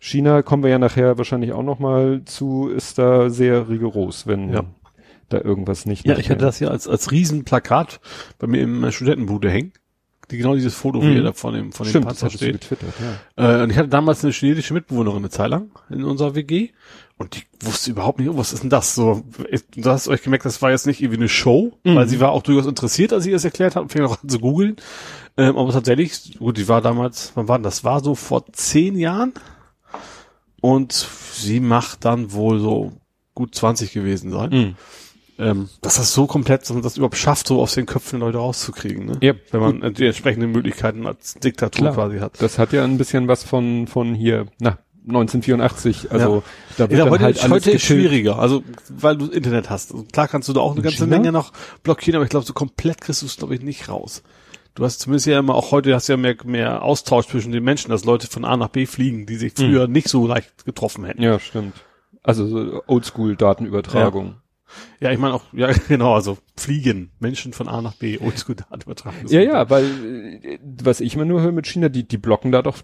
China 0.00 0.42
kommen 0.42 0.62
wir 0.62 0.70
ja 0.70 0.78
nachher 0.78 1.18
wahrscheinlich 1.18 1.52
auch 1.52 1.62
noch 1.62 1.78
mal 1.78 2.22
zu, 2.24 2.68
ist 2.68 2.98
da 2.98 3.30
sehr 3.30 3.68
rigoros, 3.68 4.26
wenn 4.26 4.52
Ja. 4.52 4.64
da 5.28 5.40
irgendwas 5.40 5.86
nicht. 5.86 6.06
Ja, 6.06 6.16
ich 6.18 6.30
hatte 6.30 6.44
das 6.44 6.58
hier 6.58 6.70
als, 6.70 6.86
als 6.88 7.10
Riesenplakat 7.10 8.00
bei 8.38 8.46
mir 8.46 8.62
im 8.62 8.90
Studentenbude 8.92 9.50
hängen. 9.50 9.72
Die, 10.30 10.38
genau 10.38 10.56
dieses 10.56 10.74
Foto, 10.74 11.00
wie 11.02 11.06
Mhm. 11.10 11.16
er 11.18 11.22
da 11.22 11.32
von 11.32 11.54
dem, 11.54 11.70
von 11.72 11.86
dem 11.86 11.90
Stimmt, 11.90 12.06
Panzer 12.06 12.30
steht. 12.30 12.68
ja. 13.36 13.60
Äh, 13.60 13.62
und 13.62 13.70
ich 13.70 13.76
hatte 13.78 13.88
damals 13.88 14.24
eine 14.24 14.32
chinesische 14.32 14.74
Mitbewohnerin 14.74 15.18
eine 15.18 15.30
Zeit 15.30 15.50
lang 15.50 15.70
in 15.88 16.02
unserer 16.02 16.34
WG 16.34 16.70
und 17.16 17.36
die 17.36 17.42
wusste 17.64 17.92
überhaupt 17.92 18.18
nicht, 18.18 18.28
oh, 18.28 18.36
was 18.36 18.52
ist 18.52 18.64
denn 18.64 18.70
das? 18.70 18.96
So, 18.96 19.22
du 19.76 19.88
hast 19.90 20.08
euch 20.08 20.22
gemerkt, 20.22 20.44
das 20.44 20.60
war 20.62 20.72
jetzt 20.72 20.84
nicht 20.88 21.00
irgendwie 21.00 21.20
eine 21.20 21.28
Show, 21.28 21.78
Mhm. 21.84 21.94
weil 21.94 22.08
sie 22.08 22.18
war 22.18 22.32
auch 22.32 22.42
durchaus 22.42 22.66
interessiert, 22.66 23.12
als 23.12 23.24
ich 23.24 23.32
das 23.32 23.44
erklärt 23.44 23.76
habe 23.76 23.84
und 23.84 23.92
fing 23.92 24.02
auch 24.02 24.20
an 24.20 24.28
zu 24.28 24.40
googeln. 24.40 24.74
Ähm, 25.36 25.56
aber 25.56 25.70
tatsächlich, 25.72 26.38
gut, 26.40 26.56
die 26.58 26.66
war 26.66 26.80
damals, 26.82 27.30
wann 27.36 27.46
war 27.46 27.58
denn 27.58 27.62
das? 27.62 27.84
War 27.84 28.02
so 28.02 28.16
vor 28.16 28.46
zehn 28.52 28.98
Jahren 28.98 29.32
und 30.60 30.92
sie 31.32 31.60
macht 31.60 32.04
dann 32.04 32.32
wohl 32.32 32.58
so 32.60 32.92
gut 33.34 33.54
20 33.54 33.92
gewesen 33.92 34.30
sein. 34.30 34.50
Mhm. 34.50 34.74
Ähm, 35.38 35.68
dass 35.82 35.96
das 35.96 36.14
so 36.14 36.26
komplett, 36.26 36.62
dass 36.62 36.72
man 36.72 36.80
das 36.80 36.96
überhaupt 36.96 37.18
schafft, 37.18 37.46
so 37.46 37.60
aus 37.60 37.74
den 37.74 37.84
Köpfen 37.84 38.20
der 38.20 38.28
Leute 38.28 38.38
rauszukriegen, 38.38 39.04
ne? 39.04 39.18
Ja, 39.20 39.34
Wenn 39.50 39.60
man 39.60 39.92
die 39.94 40.06
entsprechenden 40.06 40.50
Möglichkeiten 40.50 41.06
als 41.06 41.34
Diktatur 41.34 41.90
Klar. 41.90 41.94
quasi 41.94 42.18
hat. 42.20 42.40
Das 42.40 42.58
hat 42.58 42.72
ja 42.72 42.84
ein 42.84 42.96
bisschen 42.96 43.28
was 43.28 43.44
von, 43.44 43.86
von 43.86 44.14
hier, 44.14 44.46
na, 44.60 44.78
1984, 45.06 46.10
also 46.10 46.36
Ja. 46.36 46.42
da 46.78 46.78
wird 46.90 46.92
Ja, 46.92 47.04
dann 47.04 47.10
heute, 47.12 47.24
halt 47.24 47.36
ist- 47.36 47.42
alles 47.44 47.52
heute 47.54 47.70
ist 47.72 47.82
schwieriger, 47.82 48.38
also 48.38 48.62
weil 48.88 49.16
du 49.18 49.26
Internet 49.26 49.68
hast. 49.70 49.92
Also, 49.92 50.04
klar 50.04 50.26
kannst 50.26 50.48
du 50.48 50.52
da 50.54 50.60
auch 50.60 50.70
eine 50.70 50.78
In 50.80 50.84
ganze? 50.84 51.06
Menge 51.06 51.32
noch 51.32 51.52
blockieren, 51.82 52.16
aber 52.16 52.24
ich 52.24 52.30
glaube, 52.30 52.46
so 52.46 52.54
komplett 52.54 53.00
kriegst 53.02 53.20
du 53.22 53.26
es, 53.26 53.36
glaube 53.36 53.54
ich, 53.54 53.60
nicht 53.60 53.88
raus. 53.90 54.22
Du 54.76 54.84
hast 54.84 55.00
zumindest 55.00 55.26
ja 55.26 55.38
immer, 55.38 55.54
auch 55.54 55.72
heute 55.72 55.94
hast 55.94 56.08
du 56.08 56.12
ja 56.12 56.16
mehr, 56.18 56.36
mehr 56.44 56.82
Austausch 56.82 57.26
zwischen 57.26 57.50
den 57.50 57.64
Menschen, 57.64 57.90
dass 57.90 58.04
Leute 58.04 58.26
von 58.26 58.44
A 58.44 58.56
nach 58.58 58.68
B 58.68 58.84
fliegen, 58.84 59.24
die 59.24 59.36
sich 59.36 59.54
früher 59.56 59.88
nicht 59.88 60.08
so 60.08 60.26
leicht 60.26 60.66
getroffen 60.66 61.04
hätten. 61.06 61.22
Ja, 61.22 61.40
stimmt. 61.40 61.74
Also 62.22 62.46
so 62.46 62.82
Oldschool-Datenübertragung. 62.86 64.36
Ja, 65.00 65.12
ich 65.12 65.18
meine 65.18 65.32
auch, 65.34 65.44
ja 65.52 65.70
genau, 65.88 66.14
also 66.14 66.36
fliegen, 66.56 67.10
Menschen 67.20 67.54
von 67.54 67.68
A 67.68 67.80
nach 67.80 67.94
B, 67.94 68.18
oldschool 68.18 68.56
Daten 68.56 68.82
übertragen. 68.82 69.26
Ja, 69.28 69.40
ja, 69.40 69.70
weil 69.70 69.84
äh, 70.42 70.58
was 70.82 71.00
ich 71.00 71.14
immer 71.14 71.24
nur 71.24 71.40
höre 71.40 71.52
mit 71.52 71.66
China, 71.66 71.88
die, 71.88 72.06
die 72.06 72.18
blocken 72.18 72.52
da 72.52 72.62
doch 72.62 72.78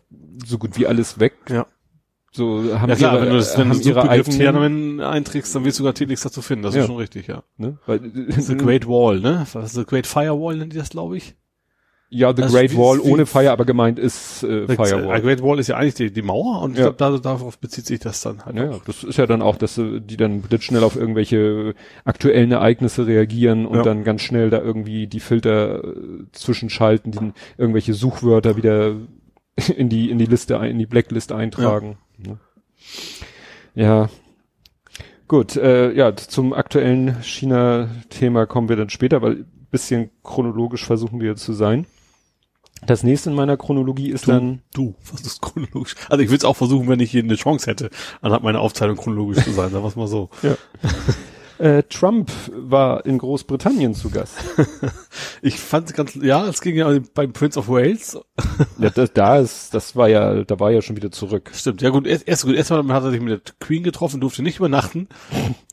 so 0.47 0.59
gut 0.59 0.79
wie 0.79 0.87
alles 0.87 1.21
weg. 1.21 1.35
Ja. 1.51 1.67
So 2.31 2.79
haben 2.79 2.89
Ja 2.89 2.97
klar, 2.97 3.15
ihre, 3.15 3.23
wenn 3.23 3.31
du 3.31 3.37
das, 3.37 3.59
wenn 3.59 3.71
du 3.71 3.79
ihre 3.81 4.09
eigenen, 4.09 5.01
einträgst, 5.01 5.55
dann 5.55 5.65
wirst 5.67 5.79
du 5.79 5.83
gerade 5.83 6.07
nichts 6.07 6.23
dazu 6.23 6.41
finden. 6.41 6.63
Das 6.63 6.75
Ja. 6.75 6.83
ist 6.83 6.87
schon 6.87 6.97
richtig, 6.97 7.27
ja. 7.27 7.43
ne? 7.59 7.79
Weil, 7.85 8.01
The 8.29 8.57
Great 8.57 8.87
Wall, 8.87 9.21
ne? 9.21 9.47
Was 9.53 9.73
The 9.73 9.85
Great 9.85 10.07
Firewall 10.07 10.57
nennt 10.57 10.73
die 10.73 10.79
das, 10.79 10.91
glaube 10.91 11.19
ich? 11.19 11.35
Ja, 12.15 12.37
The 12.37 12.43
Also 12.43 12.55
Great 12.59 12.77
Wall 12.77 13.01
ohne 13.01 13.25
Fire, 13.25 13.51
aber 13.53 13.65
gemeint 13.65 13.99
ist 13.99 14.43
äh, 14.43 14.67
The 14.67 14.75
Firewall. 14.77 15.23
Great 15.23 15.43
Wall 15.43 15.59
ist 15.59 15.69
ja 15.69 15.77
eigentlich 15.79 15.95
die, 15.95 16.13
die 16.13 16.21
Mauer 16.21 16.61
und 16.61 16.73
ich 16.73 16.79
Ja. 16.79 16.91
glaube, 16.91 17.19
da, 17.19 17.37
darauf 17.37 17.59
bezieht 17.59 17.87
sich 17.87 18.01
das 18.01 18.21
dann 18.21 18.45
halt. 18.45 18.55
Ja, 18.55 18.65
ja, 18.73 18.81
das 18.85 19.03
ist 19.03 19.17
ja 19.17 19.27
dann 19.27 19.41
auch, 19.41 19.57
dass 19.57 19.79
äh, 19.79 19.99
die 19.99 20.19
dann 20.19 20.43
blitzschnell 20.43 20.85
auf 20.85 20.95
irgendwelche 20.95 21.75
aktuellen 22.05 22.53
Ereignisse 22.53 23.07
reagieren 23.07 23.65
und 23.65 23.77
Ja. 23.79 23.83
dann 23.83 24.05
ganz 24.05 24.21
schnell 24.21 24.51
da 24.51 24.61
irgendwie 24.61 25.07
die 25.07 25.21
Filter 25.21 25.83
äh, 25.85 25.93
zwischenschalten, 26.33 27.13
die 27.13 27.33
irgendwelche 27.57 27.95
Suchwörter 27.95 28.59
wieder 28.59 28.95
in 29.77 29.89
die 29.89 30.11
in 30.11 30.19
die 30.19 30.27
Liste 30.27 30.61
ein, 30.61 30.73
in 30.73 30.79
die 30.79 30.87
Blacklist 30.87 31.33
eintragen. 31.33 31.97
Ja. 32.27 32.37
ja. 33.75 34.09
Gut, 35.29 35.57
äh, 35.57 35.93
ja, 35.95 36.15
zum 36.15 36.53
aktuellen 36.53 37.23
China-Thema 37.23 38.45
kommen 38.45 38.69
wir 38.69 38.77
dann 38.77 38.91
später, 38.91 39.23
weil 39.23 39.47
bisschen 39.71 40.11
chronologisch 40.23 40.85
versuchen 40.85 41.21
wir 41.23 41.37
zu 41.37 41.55
sein. 41.55 41.87
Das 42.87 43.03
nächste 43.05 43.31
in 43.31 43.37
meiner 43.37 43.57
Chronologie 43.57 44.11
ist 44.11 44.27
dann 44.29 44.63
Du, 44.75 44.95
was 45.11 45.21
ist 45.21 45.41
chronologisch? 45.41 45.95
Also 46.09 46.23
ich 46.23 46.29
würde 46.29 46.39
es 46.39 46.45
auch 46.45 46.57
versuchen, 46.57 46.89
wenn 46.89 47.01
ich 47.01 47.11
hier 47.11 47.23
eine 47.23 47.37
Chance 47.37 47.71
hätte, 47.71 47.91
anhand 48.21 48.43
meiner 48.43 48.61
Aufteilung 48.61 48.97
chronologisch 48.97 49.45
zu 49.45 49.53
sein, 49.53 49.71
sagen 49.71 49.85
wir 49.85 49.89
es 49.89 49.97
mal 49.97 50.09
so. 50.09 50.31
äh, 51.59 51.85
Trump 51.85 52.31
war 52.53 53.07
in 53.07 53.19
Großbritannien 53.19 53.95
zu 53.95 54.11
Gast. 54.11 54.35
Ich 55.45 55.59
fand 55.59 55.93
ganz, 55.95 56.15
ja, 56.15 56.47
es 56.47 56.61
ging 56.61 56.77
ja 56.77 57.01
beim 57.15 57.33
Prince 57.33 57.59
of 57.59 57.69
Wales. 57.69 58.17
Ja, 58.79 58.91
das, 58.91 59.13
da 59.13 59.39
ist, 59.39 59.75
das 59.75 59.97
war 59.97 60.09
ja, 60.09 60.45
da 60.45 60.61
war 60.61 60.71
ja 60.71 60.83
schon 60.83 60.97
wieder 60.97 61.11
zurück. 61.11 61.51
Stimmt, 61.53 61.83
ja 61.83 61.91
gut, 61.91 62.07
erst, 62.07 62.29
erst 62.29 62.45
gut, 62.45 62.55
erstmal 62.55 62.87
hat 62.93 63.03
er 63.03 63.11
sich 63.11 63.21
mit 63.21 63.31
der 63.49 63.55
Queen 63.59 63.83
getroffen, 63.83 64.21
durfte 64.21 64.43
nicht 64.43 64.59
übernachten, 64.59 65.09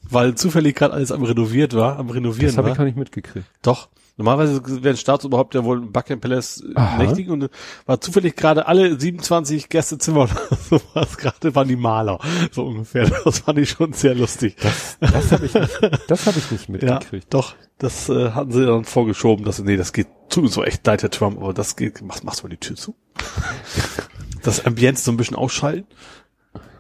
weil 0.10 0.34
zufällig 0.36 0.76
gerade 0.76 0.94
alles 0.96 1.12
am 1.12 1.24
renoviert 1.24 1.76
war, 1.76 2.00
am 2.00 2.10
renovieren 2.10 2.48
Das 2.48 2.58
habe 2.58 2.66
war. 2.66 2.72
ich 2.74 2.78
gar 2.78 2.86
nicht 2.86 2.98
mitgekriegt. 2.98 3.46
Doch. 3.62 3.90
Normalerweise 4.20 4.84
werden 4.84 4.98
Staatsoberhaupt 4.98 5.56
ja 5.56 5.64
wohl 5.64 5.78
im 5.78 5.94
Buckingham 5.94 6.20
Palace 6.20 6.62
Aha. 6.76 6.98
nächtigen 6.98 7.32
und 7.32 7.44
äh, 7.44 7.50
war 7.86 8.02
zufällig 8.02 8.36
gerade 8.36 8.68
alle 8.68 9.00
27 9.00 9.70
Gästezimmer 9.70 10.24
oder 10.24 10.58
sowas 10.70 11.18
gerade 11.18 11.56
waren 11.56 11.70
die 11.70 11.78
Maler, 11.78 12.20
so 12.52 12.66
ungefähr. 12.66 13.10
Das 13.24 13.40
fand 13.40 13.60
ich 13.60 13.70
schon 13.70 13.94
sehr 13.94 14.16
lustig. 14.16 14.58
Das 15.00 15.32
habe 15.32 15.46
ich 15.46 15.54
nicht, 15.54 15.80
das 16.08 16.26
habe 16.28 16.38
ich 16.38 16.52
nicht 16.52 16.70
Ja, 16.84 16.96
mitgekriegt. 16.96 17.34
doch. 17.34 17.56
Das 17.78 18.10
äh, 18.10 18.32
hatten 18.32 18.52
sie 18.52 18.66
dann 18.66 18.84
vorgeschoben, 18.84 19.46
dass 19.46 19.56
sie, 19.56 19.64
nee, 19.64 19.78
das 19.78 19.94
geht 19.94 20.08
zu 20.28 20.46
so 20.48 20.66
echt 20.66 20.86
leid, 20.86 21.02
Herr 21.02 21.12
Trump, 21.12 21.38
aber 21.42 21.54
das 21.54 21.78
geht, 21.78 22.02
machst, 22.02 22.26
machst 22.26 22.42
du 22.42 22.48
mal 22.48 22.50
die 22.50 22.58
Tür 22.58 22.76
zu. 22.76 22.94
Das 24.42 24.66
Ambiente 24.66 25.02
so 25.02 25.12
ein 25.12 25.18
bisschen 25.18 25.36
ausschalten. 25.36 25.86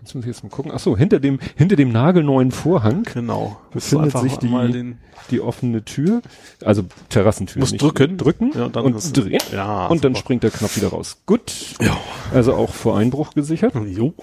Jetzt 0.09 0.15
muss 0.15 0.23
ich 0.23 0.29
jetzt 0.29 0.43
mal 0.43 0.49
gucken. 0.49 0.71
Ach 0.73 0.79
so, 0.79 0.97
hinter 0.97 1.19
dem, 1.19 1.37
hinter 1.55 1.75
dem 1.75 1.91
nagelneuen 1.91 2.49
Vorhang 2.49 3.03
Genau. 3.13 3.61
befindet 3.69 4.17
sich 4.17 4.37
die, 4.37 4.95
die 5.29 5.39
offene 5.39 5.85
Tür. 5.85 6.23
Also 6.65 6.85
Terrassentür. 7.09 7.59
Muss 7.59 7.73
drücken. 7.73 8.17
Drücken 8.17 8.51
Ja, 8.57 8.65
und 8.65 8.75
dann 8.75 8.85
und 8.85 9.15
drehen. 9.15 9.37
ja, 9.51 9.85
und 9.85 10.03
dann 10.03 10.15
super. 10.15 10.19
springt 10.23 10.41
der 10.41 10.49
Knopf 10.49 10.77
wieder 10.77 10.87
raus. 10.87 11.21
Gut. 11.27 11.75
Ja. 11.79 11.95
Also 12.33 12.55
auch 12.55 12.73
vor 12.73 12.97
Einbruch 12.97 13.35
gesichert. 13.35 13.75
Jo. 13.75 14.15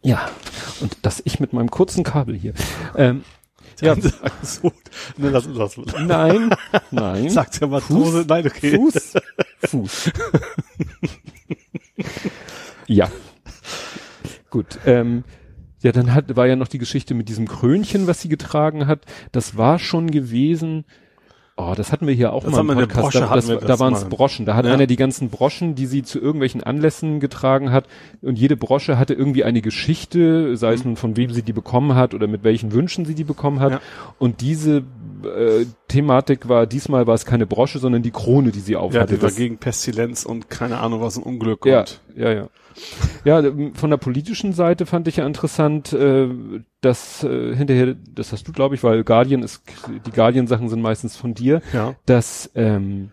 Ja. 0.00 0.30
Und 0.80 0.96
das 1.02 1.20
ich 1.26 1.40
mit 1.40 1.52
meinem 1.52 1.70
kurzen 1.70 2.04
Kabel 2.04 2.34
hier. 2.34 2.54
Ähm, 2.96 3.22
ja, 3.82 3.96
so, 4.40 4.72
ne, 5.18 5.28
ist 5.28 5.50
das. 5.54 5.76
nein, 6.06 6.54
nein. 6.90 7.28
Sagt 7.28 7.60
der 7.60 7.68
Matrose, 7.68 8.24
nein, 8.26 8.46
okay. 8.46 8.76
Fuß. 8.76 9.12
Fuß. 9.66 10.10
ja. 12.86 13.10
Gut. 14.50 14.78
Ähm, 14.86 15.24
ja, 15.82 15.92
dann 15.92 16.14
hat, 16.14 16.36
war 16.36 16.46
ja 16.46 16.56
noch 16.56 16.68
die 16.68 16.78
Geschichte 16.78 17.14
mit 17.14 17.28
diesem 17.28 17.46
Krönchen, 17.46 18.06
was 18.06 18.20
sie 18.20 18.28
getragen 18.28 18.86
hat. 18.86 19.00
Das 19.32 19.56
war 19.56 19.78
schon 19.78 20.10
gewesen. 20.10 20.84
Oh, 21.60 21.74
das 21.76 21.90
hatten 21.90 22.06
wir 22.06 22.14
hier 22.14 22.32
auch 22.32 22.44
Das 22.44 22.52
mal 22.52 22.60
im 22.60 22.88
Podcast. 22.88 23.16
Da, 23.16 23.34
das, 23.34 23.46
da 23.46 23.78
waren 23.80 23.92
es. 23.92 24.04
Broschen. 24.04 24.46
Da 24.46 24.54
hat 24.54 24.64
Ja. 24.64 24.72
einer 24.72 24.86
die 24.86 24.94
ganzen 24.94 25.28
Broschen, 25.28 25.74
die 25.74 25.86
sie 25.86 26.04
zu 26.04 26.20
irgendwelchen 26.20 26.62
Anlässen 26.62 27.18
getragen 27.18 27.72
hat. 27.72 27.88
Und 28.22 28.38
jede 28.38 28.56
Brosche 28.56 28.96
hatte 28.96 29.12
irgendwie 29.14 29.42
eine 29.42 29.60
Geschichte, 29.60 30.56
sei 30.56 30.74
es 30.74 30.84
nun 30.84 30.94
von 30.94 31.16
wem 31.16 31.32
sie 31.32 31.42
die 31.42 31.52
bekommen 31.52 31.96
hat 31.96 32.14
oder 32.14 32.28
mit 32.28 32.44
welchen 32.44 32.70
Wünschen 32.72 33.04
sie 33.06 33.16
die 33.16 33.24
bekommen 33.24 33.58
hat. 33.58 33.70
Mhm. 33.72 33.76
Ja. 33.78 34.14
Und 34.20 34.40
diese 34.40 34.84
äh, 35.24 35.66
Thematik 35.88 36.48
war, 36.48 36.66
diesmal 36.66 37.06
war 37.06 37.14
es 37.14 37.24
keine 37.24 37.46
Brosche, 37.46 37.78
sondern 37.78 38.02
die 38.02 38.10
Krone, 38.10 38.50
die 38.50 38.60
sie 38.60 38.72
Ja, 38.72 38.78
aufhatte. 38.80 39.14
die 39.14 39.22
war 39.22 39.28
Das- 39.28 39.36
gegen 39.36 39.58
Pestilenz 39.58 40.24
und 40.24 40.48
keine 40.50 40.78
Ahnung 40.78 41.00
was, 41.00 41.16
ein 41.16 41.22
Unglück 41.22 41.64
ja, 41.66 41.80
und 41.80 42.00
ja, 42.16 42.32
ja. 42.32 42.48
Ja, 43.24 43.40
ähm, 43.40 43.74
von 43.74 43.90
der 43.90 43.96
politischen 43.96 44.52
Seite 44.52 44.86
fand 44.86 45.08
ich 45.08 45.16
ja 45.16 45.26
interessant, 45.26 45.92
äh, 45.92 46.28
dass 46.80 47.24
äh, 47.24 47.56
hinterher, 47.56 47.96
das 48.14 48.30
hast 48.32 48.46
du, 48.46 48.52
glaube 48.52 48.76
ich, 48.76 48.84
weil 48.84 49.02
Guardian 49.02 49.42
ist, 49.42 49.62
die 50.06 50.12
Guardian-Sachen 50.12 50.68
sind 50.68 50.80
meistens 50.80 51.16
von 51.16 51.34
dir, 51.34 51.60
ja. 51.72 51.96
dass 52.06 52.50
ähm, 52.54 53.10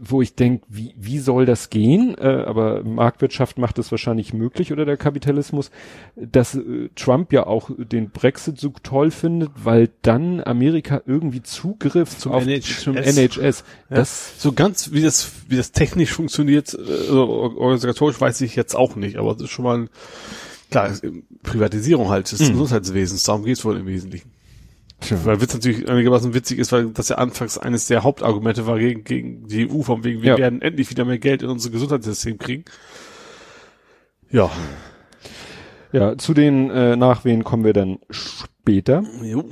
wo 0.00 0.22
ich 0.22 0.34
denke, 0.34 0.64
wie, 0.68 0.94
wie 0.96 1.18
soll 1.18 1.46
das 1.46 1.70
gehen? 1.70 2.14
Äh, 2.18 2.44
aber 2.46 2.82
Marktwirtschaft 2.84 3.58
macht 3.58 3.78
es 3.78 3.90
wahrscheinlich 3.90 4.32
möglich 4.32 4.72
oder 4.72 4.84
der 4.84 4.96
Kapitalismus, 4.96 5.70
dass 6.16 6.54
äh, 6.54 6.88
Trump 6.96 7.32
ja 7.32 7.46
auch 7.46 7.70
den 7.76 8.10
Brexit 8.10 8.58
so 8.58 8.72
toll 8.82 9.10
findet, 9.10 9.50
weil 9.62 9.90
dann 10.02 10.42
Amerika 10.44 11.02
irgendwie 11.06 11.42
Zugriff 11.42 12.18
Zum 12.18 12.32
auf, 12.32 12.46
NHS. 12.46 12.80
zum 12.82 12.96
NHS. 12.96 13.64
Ja. 13.90 13.96
Das 13.96 14.40
So 14.40 14.52
ganz, 14.52 14.92
wie 14.92 15.02
das, 15.02 15.30
wie 15.48 15.56
das 15.56 15.72
technisch 15.72 16.12
funktioniert, 16.12 16.74
also 16.78 17.26
or- 17.28 17.56
organisatorisch 17.56 18.20
weiß 18.20 18.40
ich 18.42 18.56
jetzt 18.56 18.74
auch 18.74 18.96
nicht, 18.96 19.16
aber 19.16 19.32
das 19.34 19.42
ist 19.44 19.50
schon 19.50 19.64
mal, 19.64 19.78
ein, 19.78 19.90
klar, 20.70 20.90
Privatisierung 21.42 22.08
halt 22.08 22.30
des 22.32 22.40
Mhm. 22.40 22.52
Gesundheitswesens, 22.52 23.22
darum 23.24 23.44
geht's 23.44 23.64
wohl 23.64 23.76
im 23.76 23.86
Wesentlichen. 23.86 24.30
Tja. 25.00 25.18
Weil 25.24 25.40
Witz 25.40 25.52
natürlich 25.54 25.88
einigermaßen 25.88 26.32
witzig 26.34 26.58
ist, 26.58 26.72
weil 26.72 26.86
das 26.90 27.08
ja 27.10 27.16
anfangs 27.16 27.58
eines 27.58 27.86
der 27.86 28.02
Hauptargumente 28.04 28.66
war 28.66 28.78
gegen, 28.78 29.04
gegen 29.04 29.46
die 29.48 29.68
EU, 29.70 29.82
von 29.82 30.02
wegen, 30.04 30.22
wir 30.22 30.30
Ja. 30.32 30.38
werden 30.38 30.62
endlich 30.62 30.88
wieder 30.90 31.04
mehr 31.04 31.18
Geld 31.18 31.42
in 31.42 31.48
unser 31.50 31.70
Gesundheitssystem 31.70 32.38
kriegen. 32.38 32.64
Ja. 34.30 34.50
Ja, 35.92 36.16
zu 36.18 36.34
den 36.34 36.70
äh, 36.70 36.96
Nachwehen 36.96 37.44
kommen 37.44 37.64
wir 37.64 37.72
dann 37.72 37.98
später. 38.10 39.04
Jo. 39.22 39.44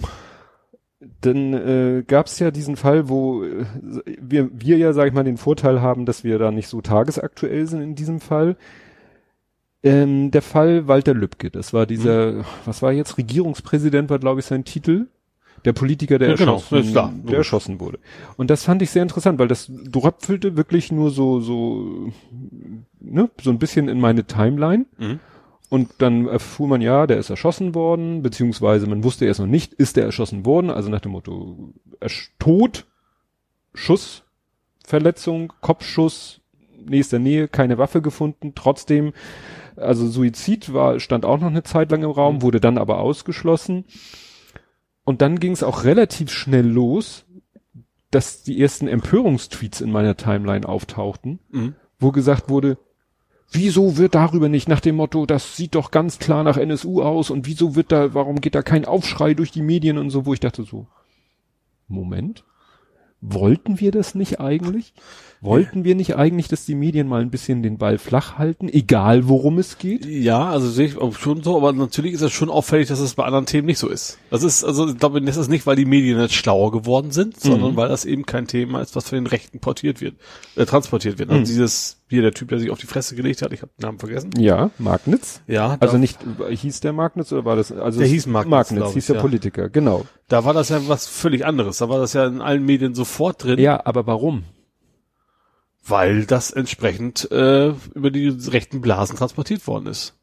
Dann 1.21 1.53
äh, 1.53 2.05
gab 2.07 2.27
es 2.27 2.39
ja 2.39 2.51
diesen 2.51 2.77
Fall, 2.77 3.09
wo 3.09 3.45
äh, 3.45 3.65
wir, 4.21 4.49
wir 4.53 4.77
ja, 4.79 4.93
sag 4.93 5.07
ich 5.09 5.13
mal, 5.13 5.25
den 5.25 5.37
Vorteil 5.37 5.81
haben, 5.81 6.07
dass 6.07 6.25
wir 6.25 6.39
da 6.39 6.51
nicht 6.51 6.69
so 6.69 6.81
tagesaktuell 6.81 7.67
sind 7.67 7.81
in 7.83 7.95
diesem 7.95 8.21
Fall. 8.21 8.57
Ähm, 9.85 10.31
der 10.31 10.43
Fall 10.43 10.87
Walter 10.89 11.13
Lübcke, 11.15 11.51
das 11.51 11.73
war 11.73 11.87
dieser, 11.87 12.33
Mhm. 12.33 12.45
was 12.65 12.83
war 12.83 12.93
jetzt, 12.93 13.19
Regierungspräsident 13.19 14.11
war, 14.11 14.19
glaube 14.21 14.41
ich, 14.41 14.47
sein 14.47 14.65
Titel. 14.65 15.07
Der 15.65 15.73
Politiker, 15.73 16.19
der, 16.19 16.31
Ja, 16.31 16.35
genau, 16.37 16.55
erschossen, 16.55 16.91
klar, 16.91 17.13
der 17.29 17.39
erschossen 17.39 17.81
wurde. 17.81 17.99
Und 18.37 18.51
das 18.51 18.65
fand 18.65 18.83
ich 18.83 18.91
sehr 18.91 19.03
interessant, 19.03 19.39
weil 19.39 19.49
das 19.49 19.71
dröpfelte 19.71 20.57
wirklich 20.57 20.91
nur 20.91 21.11
so, 21.11 21.41
so, 21.41 22.11
ne, 23.01 23.31
so 23.41 23.51
ein 23.51 23.59
bisschen 23.59 23.89
in 23.89 24.01
meine 24.01 24.25
Timeline. 24.25 24.87
Mhm. 24.99 25.21
Und 25.69 25.89
dann 25.99 26.27
erfuhr 26.27 26.69
man, 26.69 26.83
ja, 26.83 27.07
der 27.07 27.17
ist 27.19 27.31
erschossen 27.31 27.75
worden, 27.75 28.23
beziehungsweise 28.23 28.87
man 28.87 29.05
wusste 29.05 29.25
erst 29.25 29.41
noch 29.41 29.47
nicht, 29.47 29.73
ist 29.73 29.97
der 29.97 30.05
erschossen 30.05 30.45
worden, 30.45 30.69
also 30.71 30.91
nach 30.91 31.01
dem 31.01 31.13
Motto, 31.13 31.73
Tod, 32.39 32.85
Schuss, 33.73 34.25
Verletzung, 34.85 35.53
Kopfschuss, 35.63 36.41
nächster 36.85 37.19
Nähe, 37.19 37.49
keine 37.49 37.79
Waffe 37.79 38.03
gefunden, 38.03 38.53
trotzdem, 38.55 39.13
also 39.77 40.07
Suizid 40.09 40.75
war, 40.75 41.01
stand 41.01 41.25
auch 41.25 41.41
noch 41.41 41.47
eine 41.47 41.63
Zeit 41.63 41.91
lang 41.91 42.03
im 42.03 42.11
Raum, 42.11 42.37
Mhm. 42.37 42.43
wurde 42.43 42.61
dann 42.61 42.77
aber 42.77 42.99
ausgeschlossen. 42.99 43.85
Und 45.05 45.21
dann 45.23 45.41
ging 45.41 45.53
es 45.53 45.63
auch 45.63 45.85
relativ 45.85 46.31
schnell 46.31 46.67
los, 46.67 47.25
dass 48.11 48.43
die 48.43 48.61
ersten 48.61 48.89
Empörungstweets 48.89 49.81
in 49.81 49.91
meiner 49.91 50.17
Timeline 50.17 50.69
auftauchten 50.69 51.39
Mhm. 51.51 51.75
wo 51.99 52.13
gesagt 52.13 52.49
wurde, 52.49 52.79
wieso 53.51 53.97
wird 53.97 54.15
darüber 54.15 54.49
nicht 54.49 54.69
nach 54.69 54.81
dem 54.81 54.97
Motto, 54.97 55.25
das 55.25 55.57
sieht 55.57 55.75
doch 55.75 55.91
ganz 55.91 56.19
klar 56.19 56.43
nach 56.43 56.57
NSU 56.57 57.03
aus 57.03 57.31
und 57.31 57.47
wieso 57.47 57.75
wird 57.75 57.93
da, 57.93 58.13
warum 58.15 58.41
geht 58.41 58.55
da 58.55 58.63
kein 58.63 58.85
Aufschrei 58.85 59.35
durch 59.35 59.51
die 59.51 59.63
Medien 59.63 59.99
und 59.99 60.11
so, 60.11 60.27
wo 60.27 60.35
ich 60.35 60.41
dachte 60.41 60.65
so, 60.65 60.87
Moment, 61.89 62.45
wollten 63.21 63.79
wir 63.81 63.93
das 63.93 64.15
nicht 64.15 64.41
eigentlich? 64.41 64.95
Wollten 65.43 65.83
wir 65.83 65.97
nicht 65.97 66.15
eigentlich, 66.15 66.47
dass 66.47 66.65
die 66.65 66.77
Medien 66.77 67.09
mal 67.09 67.21
ein 67.21 67.31
bisschen 67.31 67.65
den 67.65 67.77
Ball 67.77 67.99
flach 67.99 68.39
halten, 68.39 68.69
egal 68.69 69.29
worum 69.29 69.59
es 69.59 69.77
geht? 69.77 70.07
Ja, 70.07 70.49
also 70.49 70.71
sehe 70.71 70.87
ich 70.87 70.97
auch 70.99 71.17
schon 71.17 71.43
so, 71.43 71.57
aber 71.57 71.73
natürlich 71.73 72.13
ist 72.13 72.21
es 72.23 72.31
schon 72.31 72.49
auffällig, 72.49 72.87
dass 72.87 73.01
es 73.01 73.15
bei 73.15 73.25
anderen 73.25 73.47
Themen 73.47 73.67
nicht 73.67 73.79
so 73.81 73.89
ist. 73.89 74.19
Das 74.31 74.45
ist, 74.45 74.63
also 74.63 74.89
ich 74.89 74.97
glaube, 74.99 75.21
das 75.21 75.37
ist 75.37 75.49
nicht, 75.49 75.67
weil 75.67 75.75
die 75.75 75.85
Medien 75.85 76.21
jetzt 76.21 76.35
schlauer 76.35 76.71
geworden 76.71 77.11
sind, 77.11 77.41
sondern 77.41 77.73
Mhm. 77.73 77.77
weil 77.77 77.89
das 77.89 78.05
eben 78.05 78.25
kein 78.25 78.47
Thema 78.47 78.81
ist, 78.83 78.95
was 78.95 79.09
von 79.09 79.17
den 79.17 79.27
Rechten 79.27 79.59
portiert 79.59 80.01
wird, 80.01 80.15
äh, 80.55 80.65
transportiert 80.65 81.19
wird. 81.19 81.31
Also 81.31 81.41
Mhm. 81.41 81.47
dieses, 81.47 81.99
hier 82.09 82.23
der 82.23 82.33
Typ, 82.35 82.49
der 82.51 82.61
sich 82.61 82.71
auf 82.71 82.79
die 82.79 82.87
Fresse 82.87 83.17
gelegt 83.17 83.43
hat, 83.43 83.53
ich 83.53 83.63
habe 83.63 83.73
den 83.77 83.83
Namen 83.87 83.99
vergessen. 83.99 84.31
Ja, 84.39 84.71
Magnitz. 84.79 85.41
Ja, 85.49 85.77
Also 85.81 85.99
nicht, 85.99 86.21
hieß 86.51 86.79
der 86.81 86.93
Magnitz 86.93 87.33
oder 87.33 87.45
war 87.45 87.57
das, 87.57 87.73
also 87.73 87.99
Der 87.99 88.07
hieß 88.09 88.27
Magnitz, 88.29 88.51
Magnitz 88.51 88.79
glaub 88.79 88.95
hieß 88.95 89.03
ich, 89.03 89.07
der 89.09 89.17
ja. 89.17 89.23
Politiker, 89.23 89.69
genau. 89.71 90.07
da 90.29 90.45
war 90.45 90.55
das 90.55 90.69
ja 90.69 90.81
was 90.87 91.09
völlig 91.09 91.45
anderes. 91.45 91.79
Da 91.79 91.89
war 91.89 91.99
das 91.99 92.13
ja 92.13 92.27
in 92.27 92.41
allen 92.41 92.65
Medien 92.65 92.95
sofort 92.95 93.43
drin, 93.43 93.59
Ja, 93.59 93.85
aber 93.85 94.07
warum? 94.07 94.45
Weil 95.85 96.27
das 96.27 96.51
entsprechend 96.51 97.31
äh, 97.31 97.69
über 97.95 98.11
die 98.11 98.29
rechten 98.29 98.81
Blasen 98.81 99.17
transportiert 99.17 99.67
worden 99.67 99.87
ist. 99.87 100.15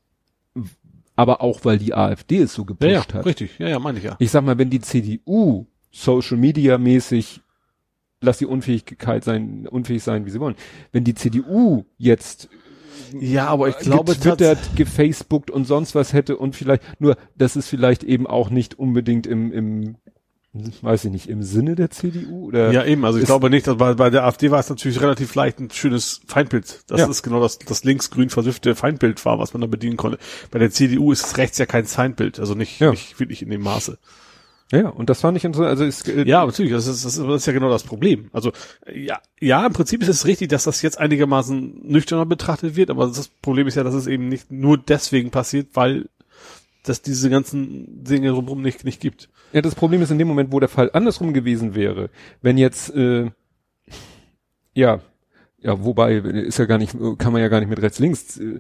Aber 1.16 1.42
auch, 1.42 1.66
weil 1.66 1.78
die 1.78 1.94
AfD 1.94 2.38
es 2.40 2.54
so 2.54 2.64
gepusht 2.66 2.90
Ja, 2.90 3.00
ja, 3.00 3.14
hat. 3.14 3.26
richtig. 3.26 3.60
Ja, 3.60 3.68
ja, 3.68 3.80
meine 3.80 3.98
ich 3.98 4.06
ja. 4.06 4.16
ich 4.20 4.32
sag 4.32 4.44
mal, 4.44 4.58
wenn 4.58 4.70
die 4.70 4.80
CDU 4.80 5.66
Social 5.92 6.38
Media 6.38 6.78
mäßig 6.78 7.42
lass 8.22 8.38
die 8.38 8.46
Unfähigkeit 8.46 9.24
sein, 9.24 9.68
unfähig 9.68 10.04
sein, 10.04 10.26
wie 10.26 10.30
sie 10.30 10.40
wollen. 10.40 10.56
Wenn 10.92 11.04
die 11.04 11.14
CDU 11.16 11.86
jetzt 11.98 12.50
Ja, 13.20 13.48
aber 13.48 13.70
ich 13.70 13.78
glaube 13.78 14.14
getwittert, 14.14 14.60
gefacebookt 14.76 15.50
und 15.50 15.66
sonst 15.66 15.96
was 15.96 16.14
hätte 16.14 16.38
und 16.38 16.56
vielleicht, 16.56 16.84
nur, 17.02 17.16
das 17.36 17.56
ist 17.56 17.68
vielleicht 17.70 18.04
eben 18.04 18.28
auch 18.28 18.50
nicht 18.50 18.78
unbedingt 18.78 19.26
im, 19.26 19.52
im, 19.52 19.96
weiß 20.54 21.06
ich 21.06 21.12
nicht, 21.12 21.30
im 21.30 21.44
Sinne 21.44 21.76
der 21.76 21.92
CDU 21.92 22.48
oder? 22.48 22.72
Ja, 22.72 22.84
eben. 22.84 23.06
Also 23.06 23.18
ich 23.20 23.24
ist- 23.24 23.28
glaube 23.28 23.50
nicht, 23.50 23.68
dass 23.68 23.78
bei, 23.78 23.94
bei 23.94 24.10
der 24.10 24.24
AfD 24.24 24.50
war 24.50 24.60
es 24.60 24.70
natürlich 24.70 25.00
relativ 25.00 25.36
leicht 25.36 25.60
ein 25.60 25.70
schönes 25.70 26.22
Feindbild. 26.26 26.84
Das 26.88 27.00
Ja. 27.02 27.08
ist 27.08 27.22
genau 27.22 27.40
das, 27.40 27.60
das 27.60 27.84
links-grün 27.84 28.30
versiffte 28.30 28.74
Feindbild 28.76 29.24
war, 29.26 29.38
was 29.40 29.54
man 29.54 29.62
da 29.62 29.68
bedienen 29.68 29.98
konnte. 29.98 30.18
Bei 30.50 30.58
der 30.60 30.72
CDU 30.72 31.12
ist 31.12 31.26
es 31.26 31.38
rechts 31.38 31.58
ja 31.60 31.66
kein 31.68 31.86
Feindbild. 31.86 32.40
Also 32.40 32.56
nicht, 32.56 32.80
Ja. 32.80 32.90
nicht 32.92 33.20
wirklich 33.20 33.42
in 33.44 33.50
dem 33.52 33.62
Maße. 33.62 34.00
Ja, 34.72 34.90
und 34.90 35.10
das 35.10 35.22
fand 35.22 35.36
ich 35.36 35.44
interessant, 35.46 35.70
also 35.72 35.84
es, 35.84 36.08
äh, 36.08 36.28
Ja, 36.28 36.46
natürlich, 36.46 36.72
das 36.72 36.86
ist, 36.86 37.04
das 37.04 37.18
ist, 37.18 37.26
das 37.26 37.36
ist 37.42 37.46
ja 37.48 37.54
genau 37.54 37.70
das 37.72 37.82
Problem. 37.84 38.30
Also 38.34 38.52
ja, 38.94 39.20
ja, 39.40 39.66
im 39.66 39.74
Prinzip 39.74 40.02
ist 40.04 40.10
es 40.10 40.26
richtig, 40.28 40.50
dass 40.50 40.66
das 40.66 40.84
jetzt 40.84 41.00
einigermaßen 41.00 41.82
nüchterner 41.88 42.28
betrachtet 42.28 42.76
wird, 42.76 42.92
aber 42.92 43.08
das 43.08 43.30
Problem 43.42 43.66
ist 43.68 43.76
ja, 43.76 43.84
dass 43.84 43.96
es 43.96 44.06
eben 44.06 44.30
nicht 44.30 44.52
nur 44.52 44.78
deswegen 44.78 45.32
passiert, 45.32 45.70
weil 45.74 46.08
dass 46.84 47.02
diese 47.02 47.30
ganzen 47.30 48.04
Dinge 48.04 48.30
drumherum 48.30 48.62
nicht, 48.62 48.86
nicht 48.86 49.02
gibt. 49.02 49.30
Ja, 49.52 49.62
das 49.62 49.76
Problem 49.76 50.02
ist 50.02 50.12
in 50.12 50.18
dem 50.18 50.28
Moment, 50.28 50.52
wo 50.52 50.60
der 50.60 50.70
Fall 50.70 50.90
andersrum 50.94 51.34
gewesen 51.34 51.76
wäre, 51.76 52.10
wenn 52.42 52.58
jetzt, 52.58 52.94
äh, 52.96 53.32
ja, 54.74 55.02
ja, 55.62 55.84
wobei, 55.84 56.16
ist 56.16 56.58
ja 56.58 56.66
gar 56.66 56.78
nicht, 56.78 56.96
kann 57.18 57.34
man 57.34 57.42
ja 57.42 57.50
gar 57.50 57.60
nicht 57.60 57.70
mit 57.70 57.82
rechts 57.82 58.00
links, 58.00 58.38
äh, 58.38 58.60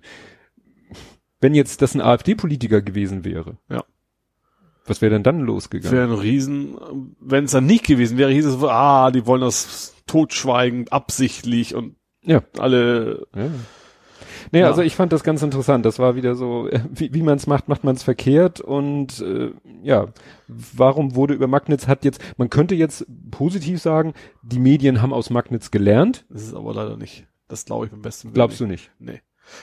wenn 1.39 1.55
jetzt 1.55 1.82
das 1.82 1.95
ein 1.95 2.01
AfD-Politiker 2.01 2.82
gewesen 2.82 3.23
wäre. 3.23 3.58
Ja. 3.69 3.86
Was 4.86 5.01
wäre 5.01 5.13
denn 5.13 5.23
dann 5.23 5.41
losgegangen? 5.41 5.95
Wäre 5.95 6.08
ein 6.08 6.19
Riesen, 6.19 6.75
wenn 7.19 7.45
es 7.45 7.51
dann 7.51 7.67
nicht 7.67 7.86
gewesen 7.86 8.17
wäre, 8.17 8.32
hieß 8.32 8.45
es, 8.45 8.63
ah, 8.63 9.12
die 9.12 9.25
wollen 9.25 9.41
das 9.41 9.93
totschweigen, 10.08 10.88
absichtlich 10.89 11.75
und 11.75 11.95
ja. 12.23 12.41
alle, 12.58 13.27
ja. 13.36 13.49
Nee, 14.52 14.60
Ja. 14.62 14.67
also 14.67 14.82
ich 14.82 14.95
fand 14.95 15.12
das 15.13 15.23
ganz 15.23 15.41
interessant. 15.41 15.86
Das 15.86 15.99
war 15.99 16.15
wieder 16.15 16.36
so, 16.36 16.67
äh, 16.67 16.80
wie, 16.91 17.13
wie 17.13 17.21
man 17.23 17.38
es 17.38 17.47
macht, 17.47 17.67
macht 17.67 17.84
man 17.84 17.95
es 17.95 18.04
verkehrt. 18.04 18.62
Und 18.62 19.19
äh, 19.21 19.52
ja, 19.84 20.08
warum 20.47 21.15
wurde 21.15 21.34
über 21.34 21.47
Magnitz 21.47 21.88
hat 21.88 22.06
jetzt, 22.06 22.21
man 22.38 22.49
könnte 22.49 22.75
jetzt 22.75 23.06
positiv 23.32 23.82
sagen, 23.82 24.13
die 24.43 24.60
Medien 24.60 25.02
haben 25.02 25.13
aus 25.13 25.30
Magnitz 25.30 25.71
gelernt. 25.71 26.25
das 26.30 26.43
ist 26.43 26.54
aber 26.54 26.73
leider 26.73 26.97
nicht. 26.97 27.25
Das 27.47 27.65
glaube 27.65 27.86
ich 27.86 27.91
beim 27.91 28.02
besten 28.02 28.28
Willen 28.30 28.34
Glaubst 28.36 28.60
du 28.60 28.65
nicht. 28.65 28.91
nicht? 28.99 29.12
Nee. 29.13 29.21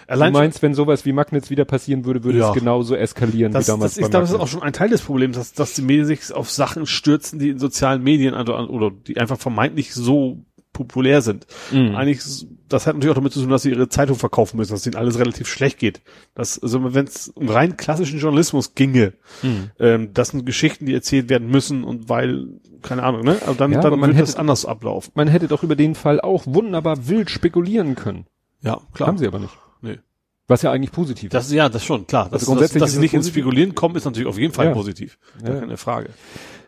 Du 0.08 0.12
Allein 0.14 0.32
meinst, 0.32 0.62
wenn 0.62 0.74
sowas 0.74 1.04
wie 1.04 1.12
Magnitz 1.12 1.48
wieder 1.48 1.64
passieren 1.64 2.04
würde, 2.04 2.24
würde 2.24 2.38
Ja. 2.38 2.48
es 2.48 2.54
genauso 2.58 2.96
eskalieren 2.96 3.52
das, 3.52 3.68
wie 3.68 3.70
damals 3.70 3.94
das, 3.94 4.04
ich 4.04 4.10
glaube, 4.10 4.24
das 4.24 4.32
ist 4.32 4.40
auch 4.40 4.48
schon 4.48 4.62
ein 4.62 4.72
Teil 4.72 4.88
des 4.88 5.02
Problems, 5.02 5.36
dass, 5.36 5.52
dass 5.52 5.74
die 5.74 5.82
Medien 5.82 6.06
sich 6.06 6.32
auf 6.34 6.50
Sachen 6.50 6.86
stürzen, 6.86 7.38
die 7.38 7.50
in 7.50 7.60
sozialen 7.60 8.02
Medien 8.02 8.34
an- 8.34 8.48
oder 8.48 8.90
die 8.90 9.16
einfach 9.18 9.38
vermeintlich 9.38 9.94
so 9.94 10.44
populär 10.76 11.22
sind. 11.22 11.46
Mhm. 11.72 11.94
Eigentlich, 11.96 12.46
das 12.68 12.86
hat 12.86 12.94
natürlich 12.94 13.10
auch 13.12 13.16
damit 13.16 13.32
zu 13.32 13.40
tun, 13.40 13.48
dass 13.50 13.62
sie 13.62 13.70
ihre 13.70 13.88
Zeitung 13.88 14.16
verkaufen 14.16 14.56
müssen, 14.56 14.72
dass 14.72 14.86
ihnen 14.86 14.96
alles 14.96 15.18
relativ 15.18 15.48
schlecht 15.48 15.78
geht. 15.78 16.00
Das, 16.34 16.62
also 16.62 16.94
wenn 16.94 17.06
es 17.06 17.28
um 17.28 17.48
rein 17.48 17.76
klassischen 17.76 18.18
Journalismus 18.18 18.74
ginge, 18.74 19.14
Mhm. 19.42 19.70
ähm, 19.80 20.10
das 20.14 20.28
sind 20.28 20.44
Geschichten, 20.46 20.86
die 20.86 20.94
erzählt 20.94 21.28
werden 21.28 21.48
müssen 21.48 21.82
und 21.84 22.08
weil, 22.08 22.46
keine 22.82 23.02
Ahnung, 23.02 23.22
ne? 23.24 23.38
Aber 23.46 23.54
dann, 23.54 23.72
Ja, 23.72 23.80
dann 23.80 23.98
man 23.98 24.16
das 24.16 24.30
hätte- 24.30 24.38
anders 24.40 24.64
ablaufen. 24.66 25.10
Man 25.14 25.28
hätte 25.28 25.48
doch 25.48 25.62
über 25.62 25.76
den 25.76 25.94
Fall 25.94 26.20
auch 26.20 26.44
wunderbar 26.46 27.08
wild 27.08 27.30
spekulieren 27.30 27.94
können. 27.94 28.26
Ja, 28.62 28.80
klar. 28.92 29.08
Haben 29.08 29.18
sie 29.18 29.26
aber 29.26 29.38
nicht. 29.38 29.56
Nee. 29.82 29.98
Was 30.48 30.62
ja 30.62 30.70
eigentlich 30.70 30.92
positiv 30.92 31.30
Das, 31.30 31.50
ja, 31.52 31.68
das 31.68 31.84
schon, 31.84 32.06
klar. 32.06 32.24
Das, 32.26 32.34
Also 32.42 32.46
grundsätzlich 32.46 32.80
dass, 32.80 32.88
dass 32.88 32.90
ist 32.90 32.94
sie 32.94 33.00
nicht 33.00 33.14
ins 33.14 33.26
positiv. 33.26 33.42
Spekulieren 33.42 33.74
kommen, 33.74 33.96
ist 33.96 34.04
natürlich 34.04 34.28
auf 34.28 34.38
jeden 34.38 34.52
Fall 34.54 34.66
Ja. 34.66 34.72
positiv. 34.74 35.18
Ja. 35.44 35.54
keine 35.58 35.76
Frage. 35.76 36.10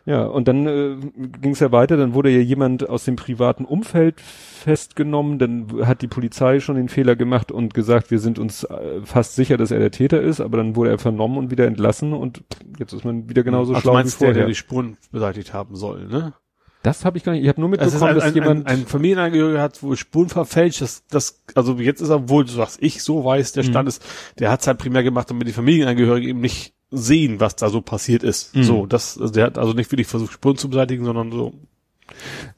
Ja, 0.09 0.25
und 0.25 0.47
dann 0.47 0.65
äh, 0.65 0.95
ging 1.39 1.51
es 1.51 1.59
ja 1.59 1.71
weiter, 1.71 1.95
dann 1.95 2.15
wurde 2.15 2.31
ja 2.31 2.39
jemand 2.39 2.89
aus 2.89 3.05
dem 3.05 3.15
privaten 3.15 3.63
Umfeld 3.63 4.19
festgenommen, 4.19 5.37
dann 5.37 5.85
hat 5.85 6.01
die 6.01 6.07
Polizei 6.07 6.59
schon 6.59 6.77
den 6.77 6.89
Fehler 6.89 7.15
gemacht 7.15 7.51
und 7.51 7.75
gesagt, 7.75 8.09
wir 8.09 8.17
sind 8.17 8.39
uns 8.39 8.63
äh, 8.63 9.01
fast 9.03 9.35
sicher, 9.35 9.55
dass 9.55 9.69
er 9.69 9.77
der 9.77 9.91
Täter 9.91 10.19
ist, 10.19 10.41
aber 10.41 10.57
dann 10.57 10.75
wurde 10.75 10.89
er 10.89 10.97
vernommen 10.97 11.37
und 11.37 11.51
wieder 11.51 11.67
entlassen 11.67 12.13
und 12.13 12.43
jetzt 12.79 12.91
ist 12.91 13.05
man 13.05 13.29
wieder 13.29 13.43
genauso 13.43 13.75
Ach, 13.75 13.81
schlau 13.81 13.91
du 13.91 13.97
wie 13.97 14.01
meinst 14.01 14.19
der, 14.19 14.29
vorher. 14.29 14.33
der 14.41 14.47
die 14.47 14.55
Spuren 14.55 14.97
beseitigt 15.11 15.53
haben 15.53 15.75
soll, 15.75 16.07
ne? 16.07 16.33
das 16.81 17.05
habe 17.05 17.19
ich 17.19 17.23
gar 17.23 17.33
nicht, 17.33 17.43
ich 17.43 17.49
habe 17.49 17.61
nur 17.61 17.69
ist 17.71 17.79
mitbekommen, 17.79 18.09
ein, 18.09 18.15
dass 18.15 18.23
ein, 18.23 18.33
jemand 18.33 18.65
ein, 18.65 18.79
ein 18.79 18.85
Familienangehöriger 18.87 19.61
hat 19.61 19.83
wohl 19.83 19.95
Spuren 19.95 20.29
verfälscht, 20.29 20.81
das, 20.81 21.05
das, 21.05 21.43
also 21.53 21.75
jetzt 21.75 22.01
ist 22.01 22.09
er 22.09 22.29
wohl, 22.29 22.45
was 22.55 22.77
ich 22.81 23.03
so 23.03 23.23
weiß, 23.23 23.51
der 23.51 23.63
Mhm. 23.63 23.67
Stand 23.67 23.87
ist, 23.89 24.03
der 24.39 24.49
hat 24.49 24.61
es 24.61 24.65
halt 24.67 24.79
primär 24.79 25.03
gemacht, 25.03 25.29
damit 25.29 25.47
die 25.47 25.53
Familienangehörigen 25.53 26.29
eben 26.29 26.41
nicht 26.41 26.73
sehen, 26.91 27.39
was 27.39 27.55
da 27.55 27.69
so 27.69 27.81
passiert 27.81 28.23
ist. 28.23 28.55
Mhm. 28.55 28.63
So, 28.63 28.85
das, 28.85 29.17
also 29.19 29.33
der 29.33 29.45
hat 29.45 29.57
also 29.57 29.73
nicht 29.73 29.91
wirklich 29.91 30.07
versucht, 30.07 30.33
Spuren 30.33 30.57
zu 30.57 30.69
beseitigen, 30.69 31.05
sondern 31.05 31.31
so, 31.31 31.53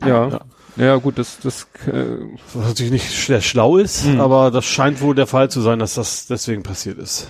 ja, 0.02 0.28
Ja. 0.30 0.40
ja, 0.78 0.96
gut, 0.98 1.18
das 1.18 1.40
das 1.40 1.68
äh, 1.88 2.18
was 2.54 2.68
natürlich 2.70 2.92
nicht 2.94 3.10
sehr 3.10 3.42
schlau 3.42 3.78
ist, 3.78 4.06
Mhm. 4.06 4.22
aber 4.22 4.52
das 4.52 4.66
scheint 4.66 5.02
wohl 5.02 5.16
der 5.16 5.28
Fall 5.28 5.50
zu 5.52 5.62
sein, 5.62 5.80
dass 5.80 5.96
das 5.96 6.28
deswegen 6.28 6.64
passiert 6.64 6.98
ist. 6.98 7.28